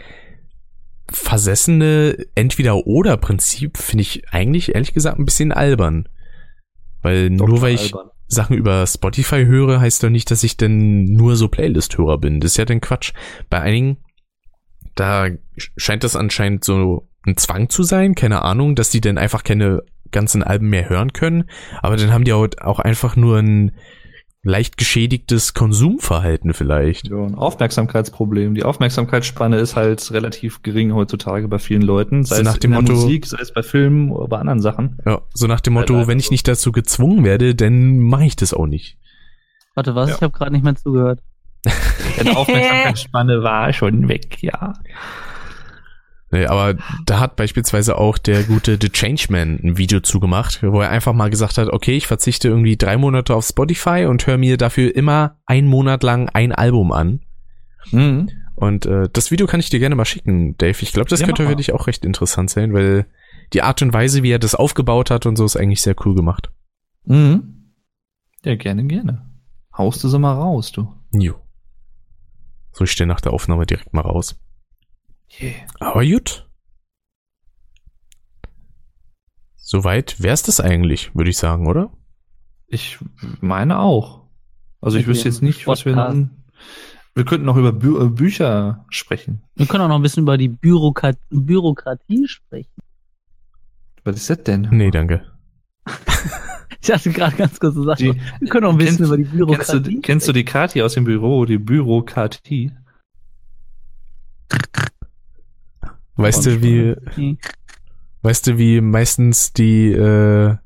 versessene 1.10 2.26
Entweder-Oder-Prinzip 2.34 3.78
finde 3.78 4.02
ich 4.02 4.28
eigentlich 4.30 4.74
ehrlich 4.74 4.92
gesagt 4.92 5.18
ein 5.18 5.24
bisschen 5.24 5.52
albern. 5.52 6.08
Weil 7.02 7.30
nur 7.30 7.46
Dr. 7.46 7.62
weil 7.62 7.74
ich 7.74 7.94
Alban. 7.94 8.10
Sachen 8.28 8.56
über 8.56 8.86
Spotify 8.86 9.44
höre, 9.44 9.80
heißt 9.80 10.02
doch 10.02 10.10
nicht, 10.10 10.30
dass 10.30 10.42
ich 10.42 10.56
denn 10.56 11.04
nur 11.04 11.36
so 11.36 11.48
Playlist-Hörer 11.48 12.18
bin. 12.18 12.40
Das 12.40 12.52
ist 12.52 12.56
ja 12.56 12.64
dann 12.64 12.80
Quatsch. 12.80 13.12
Bei 13.50 13.60
einigen, 13.60 13.98
da 14.94 15.28
scheint 15.76 16.04
das 16.04 16.16
anscheinend 16.16 16.64
so 16.64 17.08
ein 17.26 17.36
Zwang 17.36 17.68
zu 17.68 17.82
sein, 17.82 18.14
keine 18.14 18.42
Ahnung, 18.42 18.74
dass 18.74 18.90
die 18.90 19.00
dann 19.00 19.18
einfach 19.18 19.44
keine 19.44 19.82
ganzen 20.12 20.42
Alben 20.42 20.68
mehr 20.68 20.88
hören 20.88 21.12
können. 21.12 21.44
Aber 21.82 21.96
dann 21.96 22.12
haben 22.12 22.24
die 22.24 22.32
auch 22.32 22.78
einfach 22.78 23.16
nur 23.16 23.38
ein 23.38 23.72
leicht 24.46 24.76
geschädigtes 24.76 25.54
Konsumverhalten 25.54 26.54
vielleicht. 26.54 27.08
Ja, 27.08 27.16
ein 27.24 27.34
Aufmerksamkeitsproblem. 27.34 28.54
Die 28.54 28.64
Aufmerksamkeitsspanne 28.64 29.58
ist 29.58 29.76
halt 29.76 30.10
relativ 30.12 30.62
gering 30.62 30.94
heutzutage 30.94 31.48
bei 31.48 31.58
vielen 31.58 31.82
Leuten. 31.82 32.24
Sei 32.24 32.36
So 32.36 32.42
nach 32.42 32.54
es 32.54 32.60
dem 32.60 32.72
in 32.72 32.84
der 32.84 32.94
Motto- 32.94 33.02
Musik, 33.04 33.26
sei 33.26 33.38
es 33.40 33.52
bei 33.52 33.62
Filmen 33.62 34.10
oder 34.12 34.28
bei 34.28 34.38
anderen 34.38 34.60
Sachen. 34.60 34.98
Ja, 35.04 35.22
so 35.34 35.46
nach 35.46 35.60
dem 35.60 35.74
Motto, 35.74 36.06
wenn 36.06 36.18
ich 36.18 36.30
nicht 36.30 36.46
dazu 36.48 36.72
gezwungen 36.72 37.24
werde, 37.24 37.54
dann 37.54 37.98
mache 37.98 38.24
ich 38.24 38.36
das 38.36 38.54
auch 38.54 38.66
nicht. 38.66 38.98
Warte, 39.74 39.94
was? 39.94 40.10
Ja. 40.10 40.16
Ich 40.16 40.22
habe 40.22 40.32
gerade 40.32 40.52
nicht 40.52 40.64
mehr 40.64 40.76
zugehört. 40.76 41.20
Deine 42.16 42.36
Aufmerksamkeitsspanne 42.36 43.42
war 43.42 43.72
schon 43.72 44.08
weg, 44.08 44.42
ja. 44.42 44.74
Nee, 46.32 46.46
aber 46.46 46.76
da 47.04 47.20
hat 47.20 47.36
beispielsweise 47.36 47.98
auch 47.98 48.18
der 48.18 48.42
gute 48.42 48.78
The 48.80 48.90
Changeman 48.90 49.60
ein 49.62 49.78
Video 49.78 50.00
zugemacht, 50.00 50.60
wo 50.62 50.80
er 50.80 50.90
einfach 50.90 51.12
mal 51.12 51.30
gesagt 51.30 51.56
hat, 51.56 51.68
okay, 51.68 51.96
ich 51.96 52.08
verzichte 52.08 52.48
irgendwie 52.48 52.76
drei 52.76 52.96
Monate 52.96 53.34
auf 53.34 53.46
Spotify 53.46 54.06
und 54.06 54.26
höre 54.26 54.36
mir 54.36 54.56
dafür 54.56 54.94
immer 54.94 55.38
einen 55.46 55.68
Monat 55.68 56.02
lang 56.02 56.28
ein 56.28 56.52
Album 56.52 56.90
an. 56.90 57.20
Mhm. 57.92 58.28
Und 58.56 58.86
äh, 58.86 59.08
das 59.12 59.30
Video 59.30 59.46
kann 59.46 59.60
ich 59.60 59.70
dir 59.70 59.78
gerne 59.78 59.94
mal 59.94 60.04
schicken, 60.04 60.56
Dave. 60.56 60.78
Ich 60.80 60.92
glaube, 60.92 61.08
das 61.08 61.20
Ja, 61.20 61.26
könnte 61.26 61.46
für 61.46 61.56
dich 61.56 61.72
auch 61.72 61.86
recht 61.86 62.04
interessant 62.04 62.50
sein, 62.50 62.72
weil 62.72 63.06
die 63.52 63.62
Art 63.62 63.80
und 63.82 63.92
Weise, 63.92 64.22
wie 64.22 64.30
er 64.30 64.38
das 64.38 64.54
aufgebaut 64.54 65.10
hat 65.10 65.26
und 65.26 65.36
so, 65.36 65.44
ist 65.44 65.56
eigentlich 65.56 65.82
sehr 65.82 65.94
cool 66.04 66.14
gemacht. 66.14 66.50
Mhm. 67.04 67.72
Ja, 68.44 68.56
gerne, 68.56 68.84
gerne. 68.84 69.30
Haust 69.76 70.02
du 70.02 70.08
sie 70.08 70.18
mal 70.18 70.32
raus, 70.32 70.72
du. 70.72 70.92
Jo. 71.12 71.34
So, 72.72 72.84
ich 72.84 72.90
stelle 72.90 73.08
nach 73.08 73.20
der 73.20 73.32
Aufnahme 73.32 73.66
direkt 73.66 73.92
mal 73.92 74.00
raus. 74.00 74.40
Yeah. 75.40 75.52
Aber 75.80 76.04
gut. 76.04 76.48
Soweit 79.56 80.20
wär's 80.22 80.42
das 80.42 80.60
eigentlich, 80.60 81.14
würde 81.14 81.30
ich 81.30 81.36
sagen, 81.38 81.66
oder? 81.66 81.92
Ich 82.68 82.98
meine 83.40 83.78
auch. 83.78 84.28
Also 84.80 84.98
ich 84.98 85.06
wüsste 85.06 85.28
jetzt 85.28 85.42
nicht, 85.42 85.66
was 85.66 85.84
wir 85.84 85.94
dann. 85.94 86.44
Wir 87.14 87.24
könnten 87.24 87.46
noch 87.46 87.56
über 87.56 87.72
Bü 87.72 88.04
äh, 88.04 88.08
Bücher 88.08 88.84
sprechen. 88.90 89.42
Wir 89.54 89.66
können 89.66 89.84
auch 89.84 89.88
noch 89.88 89.96
ein 89.96 90.02
bisschen 90.02 90.22
über 90.22 90.36
die 90.38 90.48
Bürokrat 90.48 91.18
Bürokratie 91.30 92.28
sprechen. 92.28 92.70
Was 94.04 94.16
ist 94.16 94.30
das 94.30 94.42
denn? 94.44 94.68
Nee, 94.70 94.90
danke. 94.90 95.24
Ich 96.82 96.92
hatte 96.92 97.10
gerade 97.10 97.34
ganz 97.34 97.58
kurz 97.58 97.74
gesagt, 97.74 98.00
Die- 98.00 98.14
wir 98.38 98.48
können 98.48 98.66
auch 98.66 98.70
ein 98.72 98.78
bisschen 98.78 98.98
Kennst- 98.98 99.08
über 99.08 99.16
die 99.16 99.24
Kennst 99.24 99.36
Bürokratie 99.36 99.94
du, 99.96 100.00
kennst 100.02 100.28
du 100.28 100.32
die 100.32 100.44
Kati 100.44 100.82
aus 100.82 100.94
dem 100.94 101.02
Büro, 101.04 101.44
die 101.44 101.58
Bürokratie? 101.58 102.70
Weißt 106.16 106.46
du, 106.46 106.62
wie, 106.62 106.92
sprechen. 106.92 107.38
weißt 108.22 108.46
du, 108.46 108.58
wie 108.58 108.80
meistens 108.80 109.52
die 109.52 109.92
äh, 109.92 110.56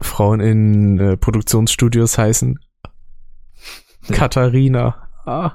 Frauen 0.00 0.40
in 0.40 0.98
äh, 0.98 1.16
Produktionsstudios 1.16 2.18
heißen? 2.18 2.58
Nee. 4.08 4.14
Katharina. 4.14 5.08
Ah. 5.26 5.52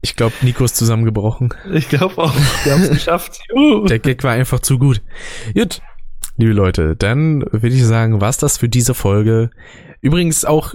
Ich 0.00 0.16
glaube, 0.16 0.34
Nico 0.42 0.64
ist 0.64 0.76
zusammengebrochen. 0.76 1.54
ich 1.72 1.88
glaube 1.88 2.18
auch, 2.18 2.34
wir 2.64 2.72
haben 2.72 2.82
es 2.82 2.90
geschafft. 2.90 3.40
Juhu. 3.48 3.84
Der 3.86 3.98
Gag 3.98 4.22
war 4.22 4.32
einfach 4.32 4.60
zu 4.60 4.78
gut. 4.78 5.02
Gut, 5.54 5.80
liebe 6.36 6.52
Leute, 6.52 6.94
dann 6.96 7.40
würde 7.50 7.74
ich 7.74 7.84
sagen, 7.84 8.20
war's 8.20 8.36
das 8.36 8.58
für 8.58 8.68
diese 8.68 8.94
Folge. 8.94 9.50
Übrigens 10.02 10.44
auch 10.44 10.74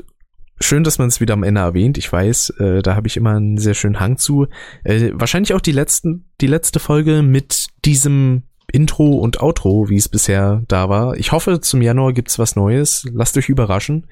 schön, 0.62 0.84
dass 0.84 0.98
man 1.00 1.08
es 1.08 1.20
wieder 1.22 1.34
am 1.34 1.44
Ende 1.44 1.62
erwähnt. 1.62 1.98
Ich 1.98 2.12
weiß, 2.12 2.52
äh, 2.60 2.82
da 2.82 2.96
habe 2.96 3.08
ich 3.08 3.18
immer 3.18 3.36
einen 3.36 3.58
sehr 3.58 3.74
schönen 3.74 4.00
Hang 4.00 4.18
zu. 4.18 4.48
Äh, 4.84 5.12
wahrscheinlich 5.14 5.54
auch 5.54 5.62
die 5.62 5.72
letzten, 5.72 6.26
die 6.42 6.48
letzte 6.48 6.80
Folge 6.80 7.22
mit 7.22 7.68
diesem 7.86 8.44
Intro 8.72 9.14
und 9.18 9.42
Outro, 9.42 9.90
wie 9.90 9.98
es 9.98 10.10
bisher 10.10 10.64
da 10.68 10.90
war. 10.90 11.16
Ich 11.18 11.32
hoffe, 11.32 11.60
zum 11.62 11.82
Januar 11.82 12.14
gibt's 12.14 12.38
was 12.38 12.56
Neues. 12.56 13.08
Lasst 13.14 13.36
euch 13.38 13.50
überraschen. 13.50 14.08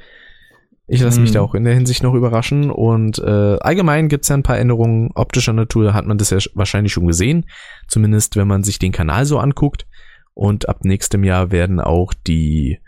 Ich 0.87 1.01
lasse 1.01 1.19
mich 1.19 1.31
Mhm. 1.31 1.33
da 1.35 1.41
auch 1.41 1.53
in 1.53 1.65
der 1.65 1.73
Hinsicht 1.73 2.01
noch 2.01 2.13
überraschen. 2.13 2.71
Und 2.71 3.19
äh, 3.19 3.57
allgemein 3.59 4.07
gibt's 4.07 4.29
ja 4.29 4.37
ein 4.37 4.43
paar 4.43 4.57
Änderungen 4.57 5.11
optischer 5.15 5.51
Natur, 5.53 5.93
hat 5.93 6.05
man 6.05 6.17
das 6.17 6.29
ja 6.29 6.37
wahrscheinlich 6.55 6.93
schon 6.93 7.07
gesehen. 7.07 7.45
Zumindest 7.89 8.37
wenn 8.37 8.47
man 8.47 8.63
sich 8.63 8.79
den 8.79 8.93
Kanal 8.93 9.25
so 9.25 9.37
anguckt. 9.37 9.85
Und 10.33 10.69
ab 10.69 10.85
nächstem 10.85 11.23
Jahr 11.23 11.51
werden 11.51 11.79
auch 11.81 12.13
die 12.13 12.79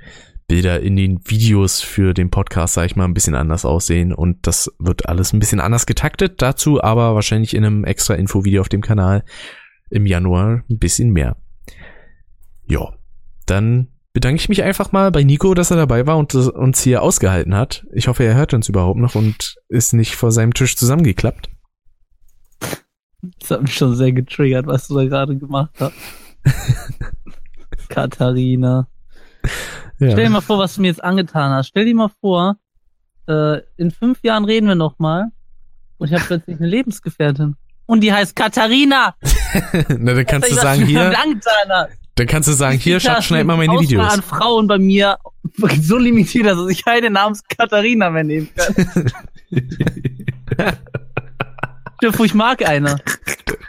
Bilder 0.50 0.82
in 0.82 0.98
den 0.98 1.20
Videos 1.26 1.80
für 1.80 2.14
den 2.14 2.32
Podcast, 2.32 2.74
sag 2.74 2.88
ich 2.88 2.96
mal, 2.96 3.06
ein 3.06 3.14
bisschen 3.14 3.36
anders 3.36 3.64
aussehen. 3.64 4.12
Und 4.12 4.46
das 4.48 4.70
wird 4.80 5.08
alles 5.08 5.32
ein 5.32 5.40
bisschen 5.40 5.62
anders 5.62 5.86
getaktet. 5.86 6.42
Dazu 6.42 6.84
aber 6.84 7.16
wahrscheinlich 7.16 7.54
in 7.54 7.64
einem 7.64 7.86
extra 7.86 8.16
Infovideo 8.16 8.60
auf 8.60 8.68
dem 8.68 8.82
Kanal 8.82 9.24
im 9.90 10.06
Januar 10.06 10.64
ein 10.70 10.80
bisschen 10.80 11.12
mehr. 11.12 11.38
Ja, 12.68 12.94
dann 13.46 13.90
bedanke 14.12 14.42
ich 14.42 14.50
mich 14.50 14.64
einfach 14.64 14.92
mal 14.92 15.12
bei 15.12 15.24
Nico, 15.24 15.54
dass 15.54 15.72
er 15.72 15.78
dabei 15.78 16.08
war 16.08 16.18
und 16.18 16.34
uns 16.34 16.82
hier 16.82 17.04
ausgehalten 17.04 17.56
hat. 17.56 17.86
Ich 17.94 18.08
hoffe, 18.08 18.24
er 18.24 18.36
hört 18.36 18.54
uns 18.54 18.68
überhaupt 18.70 19.00
noch 19.00 19.14
und 19.16 19.56
ist 19.70 19.94
nicht 19.94 20.16
vor 20.16 20.32
seinem 20.32 20.54
Tisch 20.54 20.76
zusammengeklappt. 20.76 21.50
Das 23.40 23.52
hat 23.52 23.62
mich 23.62 23.76
schon 23.76 23.96
sehr 23.96 24.14
getriggert, 24.14 24.66
was 24.66 24.88
du 24.88 24.96
da 24.96 25.06
gerade 25.06 25.38
gemacht 25.38 25.76
hast. 25.80 25.94
Katharina. 27.90 28.88
Ja. 30.00 30.12
Stell 30.12 30.26
dir 30.26 30.30
mal 30.30 30.42
vor, 30.42 30.60
was 30.60 30.76
du 30.76 30.82
mir 30.82 30.88
jetzt 30.88 31.04
angetan 31.04 31.52
hast. 31.52 31.68
Stell 31.68 31.86
dir 31.86 31.96
mal 31.96 32.12
vor, 32.22 32.56
äh, 33.28 33.60
in 33.78 33.92
fünf 33.92 34.24
Jahren 34.24 34.46
reden 34.46 34.68
wir 34.68 34.76
noch 34.76 34.98
mal 35.00 35.32
und 35.98 36.08
ich 36.08 36.14
habe 36.14 36.24
plötzlich 36.26 36.58
eine 36.58 36.68
Lebensgefährtin. 36.68 37.56
Und 37.86 38.02
die 38.02 38.14
heißt 38.14 38.36
Katharina. 38.36 39.16
Na, 39.90 40.14
dann 40.14 40.26
kannst 40.26 40.52
du 40.52 40.56
sagen, 40.56 40.86
hier, 40.86 41.12
dann 42.16 42.28
kannst 42.28 42.48
du 42.48 42.54
sagen, 42.54 42.78
hier, 42.78 42.98
Ich 42.98 43.04
Schatz, 43.04 43.26
schneid 43.26 43.46
mal 43.46 43.58
meine 43.58 43.80
Videos. 43.80 44.14
an 44.14 44.22
Frauen 44.22 44.68
bei 44.68 44.78
mir 44.78 45.18
so 45.82 45.98
limitiert, 45.98 46.46
dass 46.46 46.70
ich 46.70 46.86
keine 46.86 47.10
namens 47.10 47.42
Katharina 47.58 48.10
mehr 48.10 48.24
nehmen 48.24 48.50
kann. 48.56 49.12
Stell 52.02 52.26
ich 52.26 52.34
mag 52.34 52.66
eine. 52.68 52.98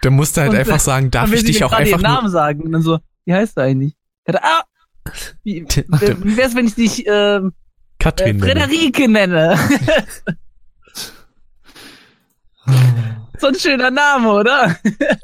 Dann 0.02 0.12
musst 0.14 0.36
du 0.36 0.42
halt 0.42 0.52
Und, 0.52 0.58
einfach 0.58 0.78
sagen, 0.78 1.10
darf 1.10 1.32
ich 1.32 1.44
dich 1.44 1.64
auch 1.64 1.72
einfach 1.72 2.00
Namen 2.00 2.28
sagen. 2.30 2.62
Und 2.62 2.72
dann 2.72 2.82
so, 2.82 2.98
wie 3.24 3.34
heißt 3.34 3.56
du 3.56 3.62
eigentlich? 3.62 3.94
Ah! 4.28 4.62
Wie, 5.42 5.64
wie 5.64 6.36
wär's, 6.36 6.54
wenn 6.54 6.66
ich 6.66 6.74
dich 6.74 7.06
ähm, 7.06 7.48
äh, 7.48 7.50
Katrin 7.98 8.36
nennen. 8.36 8.50
Frederike 8.50 9.08
nenne? 9.08 9.56
so 13.38 13.46
ein 13.48 13.54
schöner 13.54 13.90
Name, 13.90 14.32
oder? 14.32 14.76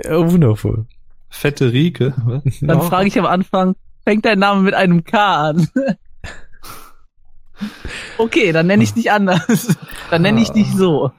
Ja, 0.05 0.31
wundervoll. 0.31 0.87
Fette 1.29 1.73
Rike. 1.73 2.15
was? 2.25 2.43
Dann 2.61 2.83
frage 2.83 3.09
ich 3.09 3.19
am 3.19 3.27
Anfang, 3.27 3.75
fängt 4.05 4.25
dein 4.25 4.39
Name 4.39 4.63
mit 4.63 4.75
einem 4.75 5.05
K 5.05 5.49
an? 5.49 5.69
okay, 8.19 8.53
dann 8.53 8.67
nenne 8.67 8.85
ich 8.85 8.95
dich 8.95 9.11
anders. 9.11 9.77
Dann 10.11 10.23
nenne 10.23 10.41
ich 10.41 10.51
dich 10.51 10.71
so. 10.73 11.11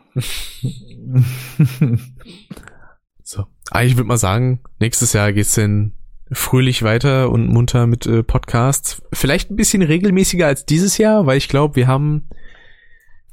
So. 3.24 3.46
Aber 3.70 3.84
ich 3.84 3.98
würde 3.98 4.08
mal 4.08 4.18
sagen, 4.18 4.62
nächstes 4.80 5.14
Jahr 5.14 5.34
geht's 5.34 5.56
dann 5.56 5.94
fröhlich 6.32 6.84
weiter 6.84 7.30
und 7.30 7.48
munter 7.48 7.88
mit 7.88 8.06
äh, 8.06 8.24
Podcasts. 8.24 9.02
Vielleicht 9.14 9.50
ein 9.50 9.56
bisschen 9.56 9.82
regelmäßiger 9.82 10.46
als 10.46 10.66
dieses 10.66 10.98
Jahr, 10.98 11.26
weil 11.26 11.38
ich 11.38 11.48
glaube, 11.48 11.76
wir 11.76 11.88
haben 11.88 12.28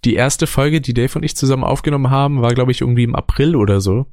die 0.04 0.14
erste 0.14 0.46
Folge, 0.46 0.80
die 0.80 0.94
Dave 0.94 1.16
und 1.16 1.22
ich 1.22 1.36
zusammen 1.36 1.64
aufgenommen 1.64 2.10
haben, 2.10 2.42
war 2.42 2.54
glaube 2.54 2.72
ich 2.72 2.80
irgendwie 2.80 3.04
im 3.04 3.14
April 3.14 3.56
oder 3.56 3.80
so. 3.80 4.06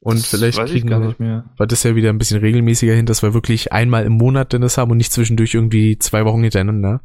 Und 0.00 0.20
Das 0.20 0.28
vielleicht 0.28 0.58
kriegen 0.66 0.88
wir, 0.88 1.44
war 1.56 1.66
das 1.66 1.82
ja 1.82 1.96
wieder 1.96 2.10
ein 2.10 2.18
bisschen 2.18 2.38
regelmäßiger 2.38 2.94
hin, 2.94 3.06
dass 3.06 3.22
wir 3.22 3.34
wirklich 3.34 3.72
einmal 3.72 4.04
im 4.04 4.12
Monat 4.12 4.52
denn 4.52 4.62
das 4.62 4.78
haben 4.78 4.92
und 4.92 4.98
nicht 4.98 5.12
zwischendurch 5.12 5.54
irgendwie 5.54 5.98
zwei 5.98 6.24
Wochen 6.24 6.42
hintereinander. 6.42 7.00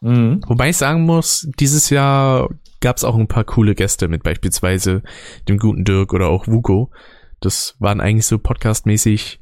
Mhm. 0.00 0.40
Wobei 0.46 0.70
ich 0.70 0.76
sagen 0.76 1.02
muss, 1.02 1.48
dieses 1.58 1.88
Jahr 1.88 2.50
gab 2.80 2.96
es 2.96 3.04
auch 3.04 3.16
ein 3.16 3.28
paar 3.28 3.44
coole 3.44 3.74
Gäste 3.74 4.08
mit 4.08 4.22
beispielsweise 4.22 5.02
dem 5.48 5.58
guten 5.58 5.84
Dirk 5.84 6.12
oder 6.12 6.28
auch 6.28 6.46
Vuko. 6.46 6.90
Das 7.40 7.76
waren 7.78 8.00
eigentlich 8.00 8.26
so 8.26 8.38
podcastmäßig 8.38 9.40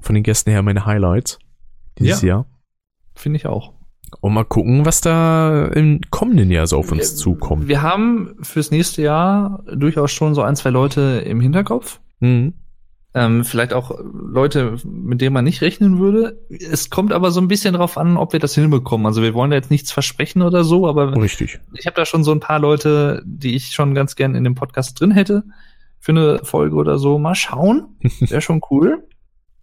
von 0.00 0.14
den 0.14 0.24
Gästen 0.24 0.50
her 0.50 0.62
meine 0.62 0.86
Highlights 0.86 1.38
dieses 1.98 2.22
Ja. 2.22 2.28
Jahr. 2.28 2.46
Finde 3.14 3.36
ich 3.36 3.46
auch. 3.46 3.74
Und 4.20 4.34
mal 4.34 4.44
gucken, 4.44 4.84
was 4.84 5.00
da 5.00 5.66
im 5.66 6.00
kommenden 6.10 6.50
Jahr 6.50 6.66
so 6.66 6.78
auf 6.78 6.90
uns 6.90 7.16
zukommt. 7.16 7.68
Wir 7.68 7.82
haben 7.82 8.34
fürs 8.42 8.70
nächste 8.70 9.02
Jahr 9.02 9.62
durchaus 9.72 10.10
schon 10.10 10.34
so 10.34 10.42
ein, 10.42 10.56
zwei 10.56 10.70
Leute 10.70 11.22
im 11.24 11.40
Hinterkopf. 11.40 12.00
Mhm. 12.18 12.54
Ähm, 13.12 13.44
vielleicht 13.44 13.72
auch 13.72 13.90
Leute, 14.00 14.76
mit 14.84 15.20
denen 15.20 15.32
man 15.32 15.44
nicht 15.44 15.62
rechnen 15.62 15.98
würde. 15.98 16.40
Es 16.48 16.90
kommt 16.90 17.12
aber 17.12 17.32
so 17.32 17.40
ein 17.40 17.48
bisschen 17.48 17.74
drauf 17.74 17.98
an, 17.98 18.16
ob 18.16 18.32
wir 18.32 18.38
das 18.40 18.54
hinbekommen. 18.54 19.04
Also 19.06 19.20
wir 19.22 19.34
wollen 19.34 19.50
da 19.50 19.56
jetzt 19.56 19.70
nichts 19.70 19.90
versprechen 19.90 20.42
oder 20.42 20.62
so, 20.62 20.86
aber 20.86 21.16
Richtig. 21.20 21.58
ich 21.74 21.86
habe 21.86 21.96
da 21.96 22.04
schon 22.06 22.22
so 22.22 22.30
ein 22.30 22.38
paar 22.40 22.60
Leute, 22.60 23.22
die 23.26 23.56
ich 23.56 23.70
schon 23.72 23.94
ganz 23.94 24.14
gern 24.14 24.36
in 24.36 24.44
dem 24.44 24.54
Podcast 24.54 25.00
drin 25.00 25.10
hätte. 25.10 25.42
Für 26.00 26.12
eine 26.12 26.40
Folge 26.44 26.76
oder 26.76 26.98
so. 26.98 27.18
Mal 27.18 27.34
schauen. 27.34 27.96
Wäre 28.20 28.40
schon 28.40 28.60
cool. 28.70 29.06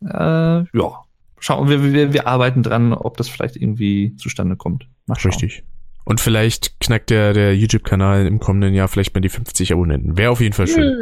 Äh, 0.01 0.09
ja. 0.09 1.03
Schauen 1.39 1.69
wir, 1.69 1.83
wir, 1.83 2.13
wir 2.13 2.27
arbeiten 2.27 2.63
dran, 2.63 2.93
ob 2.93 3.17
das 3.17 3.29
vielleicht 3.29 3.55
irgendwie 3.55 4.15
zustande 4.15 4.55
kommt. 4.55 4.87
Mal 5.05 5.19
schauen. 5.19 5.31
Richtig. 5.31 5.63
Und 6.03 6.21
vielleicht 6.21 6.79
knackt 6.79 7.09
der, 7.09 7.33
der 7.33 7.55
YouTube-Kanal 7.55 8.25
im 8.25 8.39
kommenden 8.39 8.73
Jahr 8.73 8.87
vielleicht 8.87 9.13
mal 9.13 9.21
die 9.21 9.29
50 9.29 9.73
Abonnenten. 9.73 10.17
Wäre 10.17 10.31
auf 10.31 10.39
jeden 10.39 10.53
Fall 10.53 10.67
schön. 10.67 11.01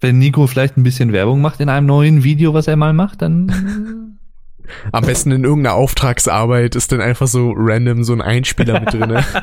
Wenn 0.00 0.18
Nico 0.18 0.46
vielleicht 0.46 0.76
ein 0.76 0.82
bisschen 0.82 1.12
Werbung 1.12 1.40
macht 1.40 1.60
in 1.60 1.70
einem 1.70 1.86
neuen 1.86 2.22
Video, 2.22 2.52
was 2.52 2.68
er 2.68 2.76
mal 2.76 2.92
macht, 2.92 3.22
dann 3.22 4.16
Am 4.92 5.04
besten 5.04 5.30
in 5.32 5.44
irgendeiner 5.44 5.74
Auftragsarbeit 5.74 6.76
ist 6.76 6.92
dann 6.92 7.00
einfach 7.00 7.26
so 7.26 7.52
random 7.54 8.04
so 8.04 8.12
ein 8.12 8.20
Einspieler 8.20 8.80
mit 8.80 8.92
drinne. 8.92 9.24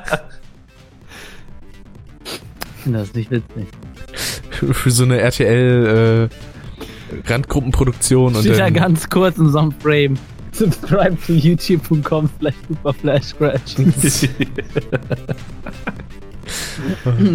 Das 2.86 3.04
ist 3.04 3.16
nicht 3.16 3.32
witzig. 3.32 3.66
Für 4.72 4.92
so 4.92 5.04
eine 5.04 5.20
RTL 5.20 6.30
äh, 6.30 7.30
Randgruppenproduktion 7.32 8.36
und 8.36 8.42
Steht 8.42 8.60
da 8.60 8.66
dann, 8.66 8.74
ganz 8.74 9.10
kurz 9.10 9.38
in 9.38 9.50
so 9.50 9.60
einem 9.60 9.72
Frame. 9.72 10.16
Subscribe 10.52 11.18
to 11.26 11.34
youtube.com 11.34 12.30
slash 12.40 12.54
superflashcrash. 12.70 13.76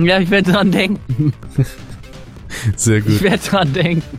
ja, 0.05 0.20
ich 0.20 0.30
werde 0.30 0.52
dran 0.52 0.70
denken. 0.70 1.32
sehr 2.76 2.98
Ich 2.98 3.06
gut. 3.06 3.22
werde 3.22 3.38
dran 3.38 3.72
denken. 3.72 4.18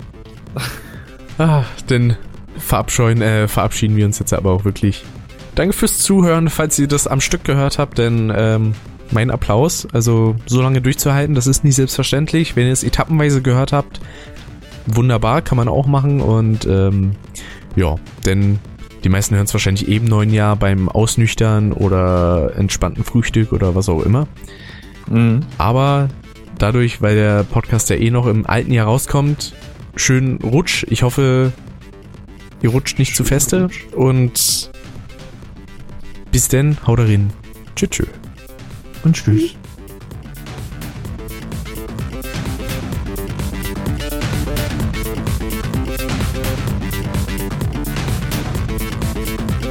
Ah, 1.37 1.63
dann 1.87 2.17
verabscheuen, 2.57 3.21
äh, 3.21 3.47
verabschieden 3.47 3.95
wir 3.95 4.05
uns 4.05 4.19
jetzt 4.19 4.33
aber 4.33 4.51
auch 4.51 4.65
wirklich. 4.65 5.05
Danke 5.55 5.73
fürs 5.73 5.99
Zuhören, 5.99 6.49
falls 6.49 6.77
ihr 6.79 6.87
das 6.87 7.07
am 7.07 7.21
Stück 7.21 7.43
gehört 7.45 7.79
habt, 7.79 7.97
denn 7.97 8.31
ähm, 8.35 8.73
mein 9.11 9.31
Applaus, 9.31 9.87
also 9.91 10.35
so 10.45 10.61
lange 10.61 10.81
durchzuhalten, 10.81 11.35
das 11.35 11.47
ist 11.47 11.63
nicht 11.63 11.75
selbstverständlich. 11.75 12.55
Wenn 12.55 12.67
ihr 12.67 12.73
es 12.73 12.83
etappenweise 12.83 13.41
gehört 13.41 13.73
habt, 13.73 13.99
wunderbar, 14.85 15.41
kann 15.41 15.57
man 15.57 15.67
auch 15.67 15.87
machen 15.87 16.21
und 16.21 16.65
ähm, 16.65 17.13
ja, 17.75 17.95
denn 18.25 18.59
die 19.03 19.09
meisten 19.09 19.35
hören 19.35 19.45
es 19.45 19.53
wahrscheinlich 19.53 19.87
eben 19.87 20.05
neuen 20.05 20.33
Jahr 20.33 20.55
beim 20.55 20.89
Ausnüchtern 20.89 21.71
oder 21.71 22.53
entspannten 22.57 23.03
Frühstück 23.03 23.53
oder 23.53 23.75
was 23.75 23.89
auch 23.89 24.03
immer. 24.03 24.27
Mhm. 25.09 25.41
Aber 25.57 26.09
dadurch, 26.57 27.01
weil 27.01 27.15
der 27.15 27.43
Podcast 27.43 27.89
ja 27.89 27.95
eh 27.95 28.11
noch 28.11 28.27
im 28.27 28.45
alten 28.45 28.71
Jahr 28.71 28.87
rauskommt, 28.87 29.53
schön 29.95 30.39
Rutsch. 30.43 30.85
Ich 30.89 31.03
hoffe, 31.03 31.53
ihr 32.61 32.69
rutscht 32.69 32.99
nicht 32.99 33.15
zu 33.15 33.23
feste. 33.23 33.69
Und 33.95 34.71
bis 36.31 36.47
denn, 36.47 36.77
haut 36.85 36.99
rein. 36.99 37.31
Tschüss. 37.75 37.89
tschüss. 37.89 38.18
Und 39.03 39.15
tschüss. 39.15 39.55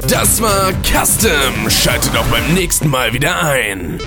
Das 0.09 0.41
war 0.41 0.73
Custom. 0.83 1.69
Schaltet 1.69 2.17
auch 2.17 2.25
beim 2.27 2.55
nächsten 2.55 2.89
Mal 2.89 3.13
wieder 3.13 3.43
ein. 3.43 3.99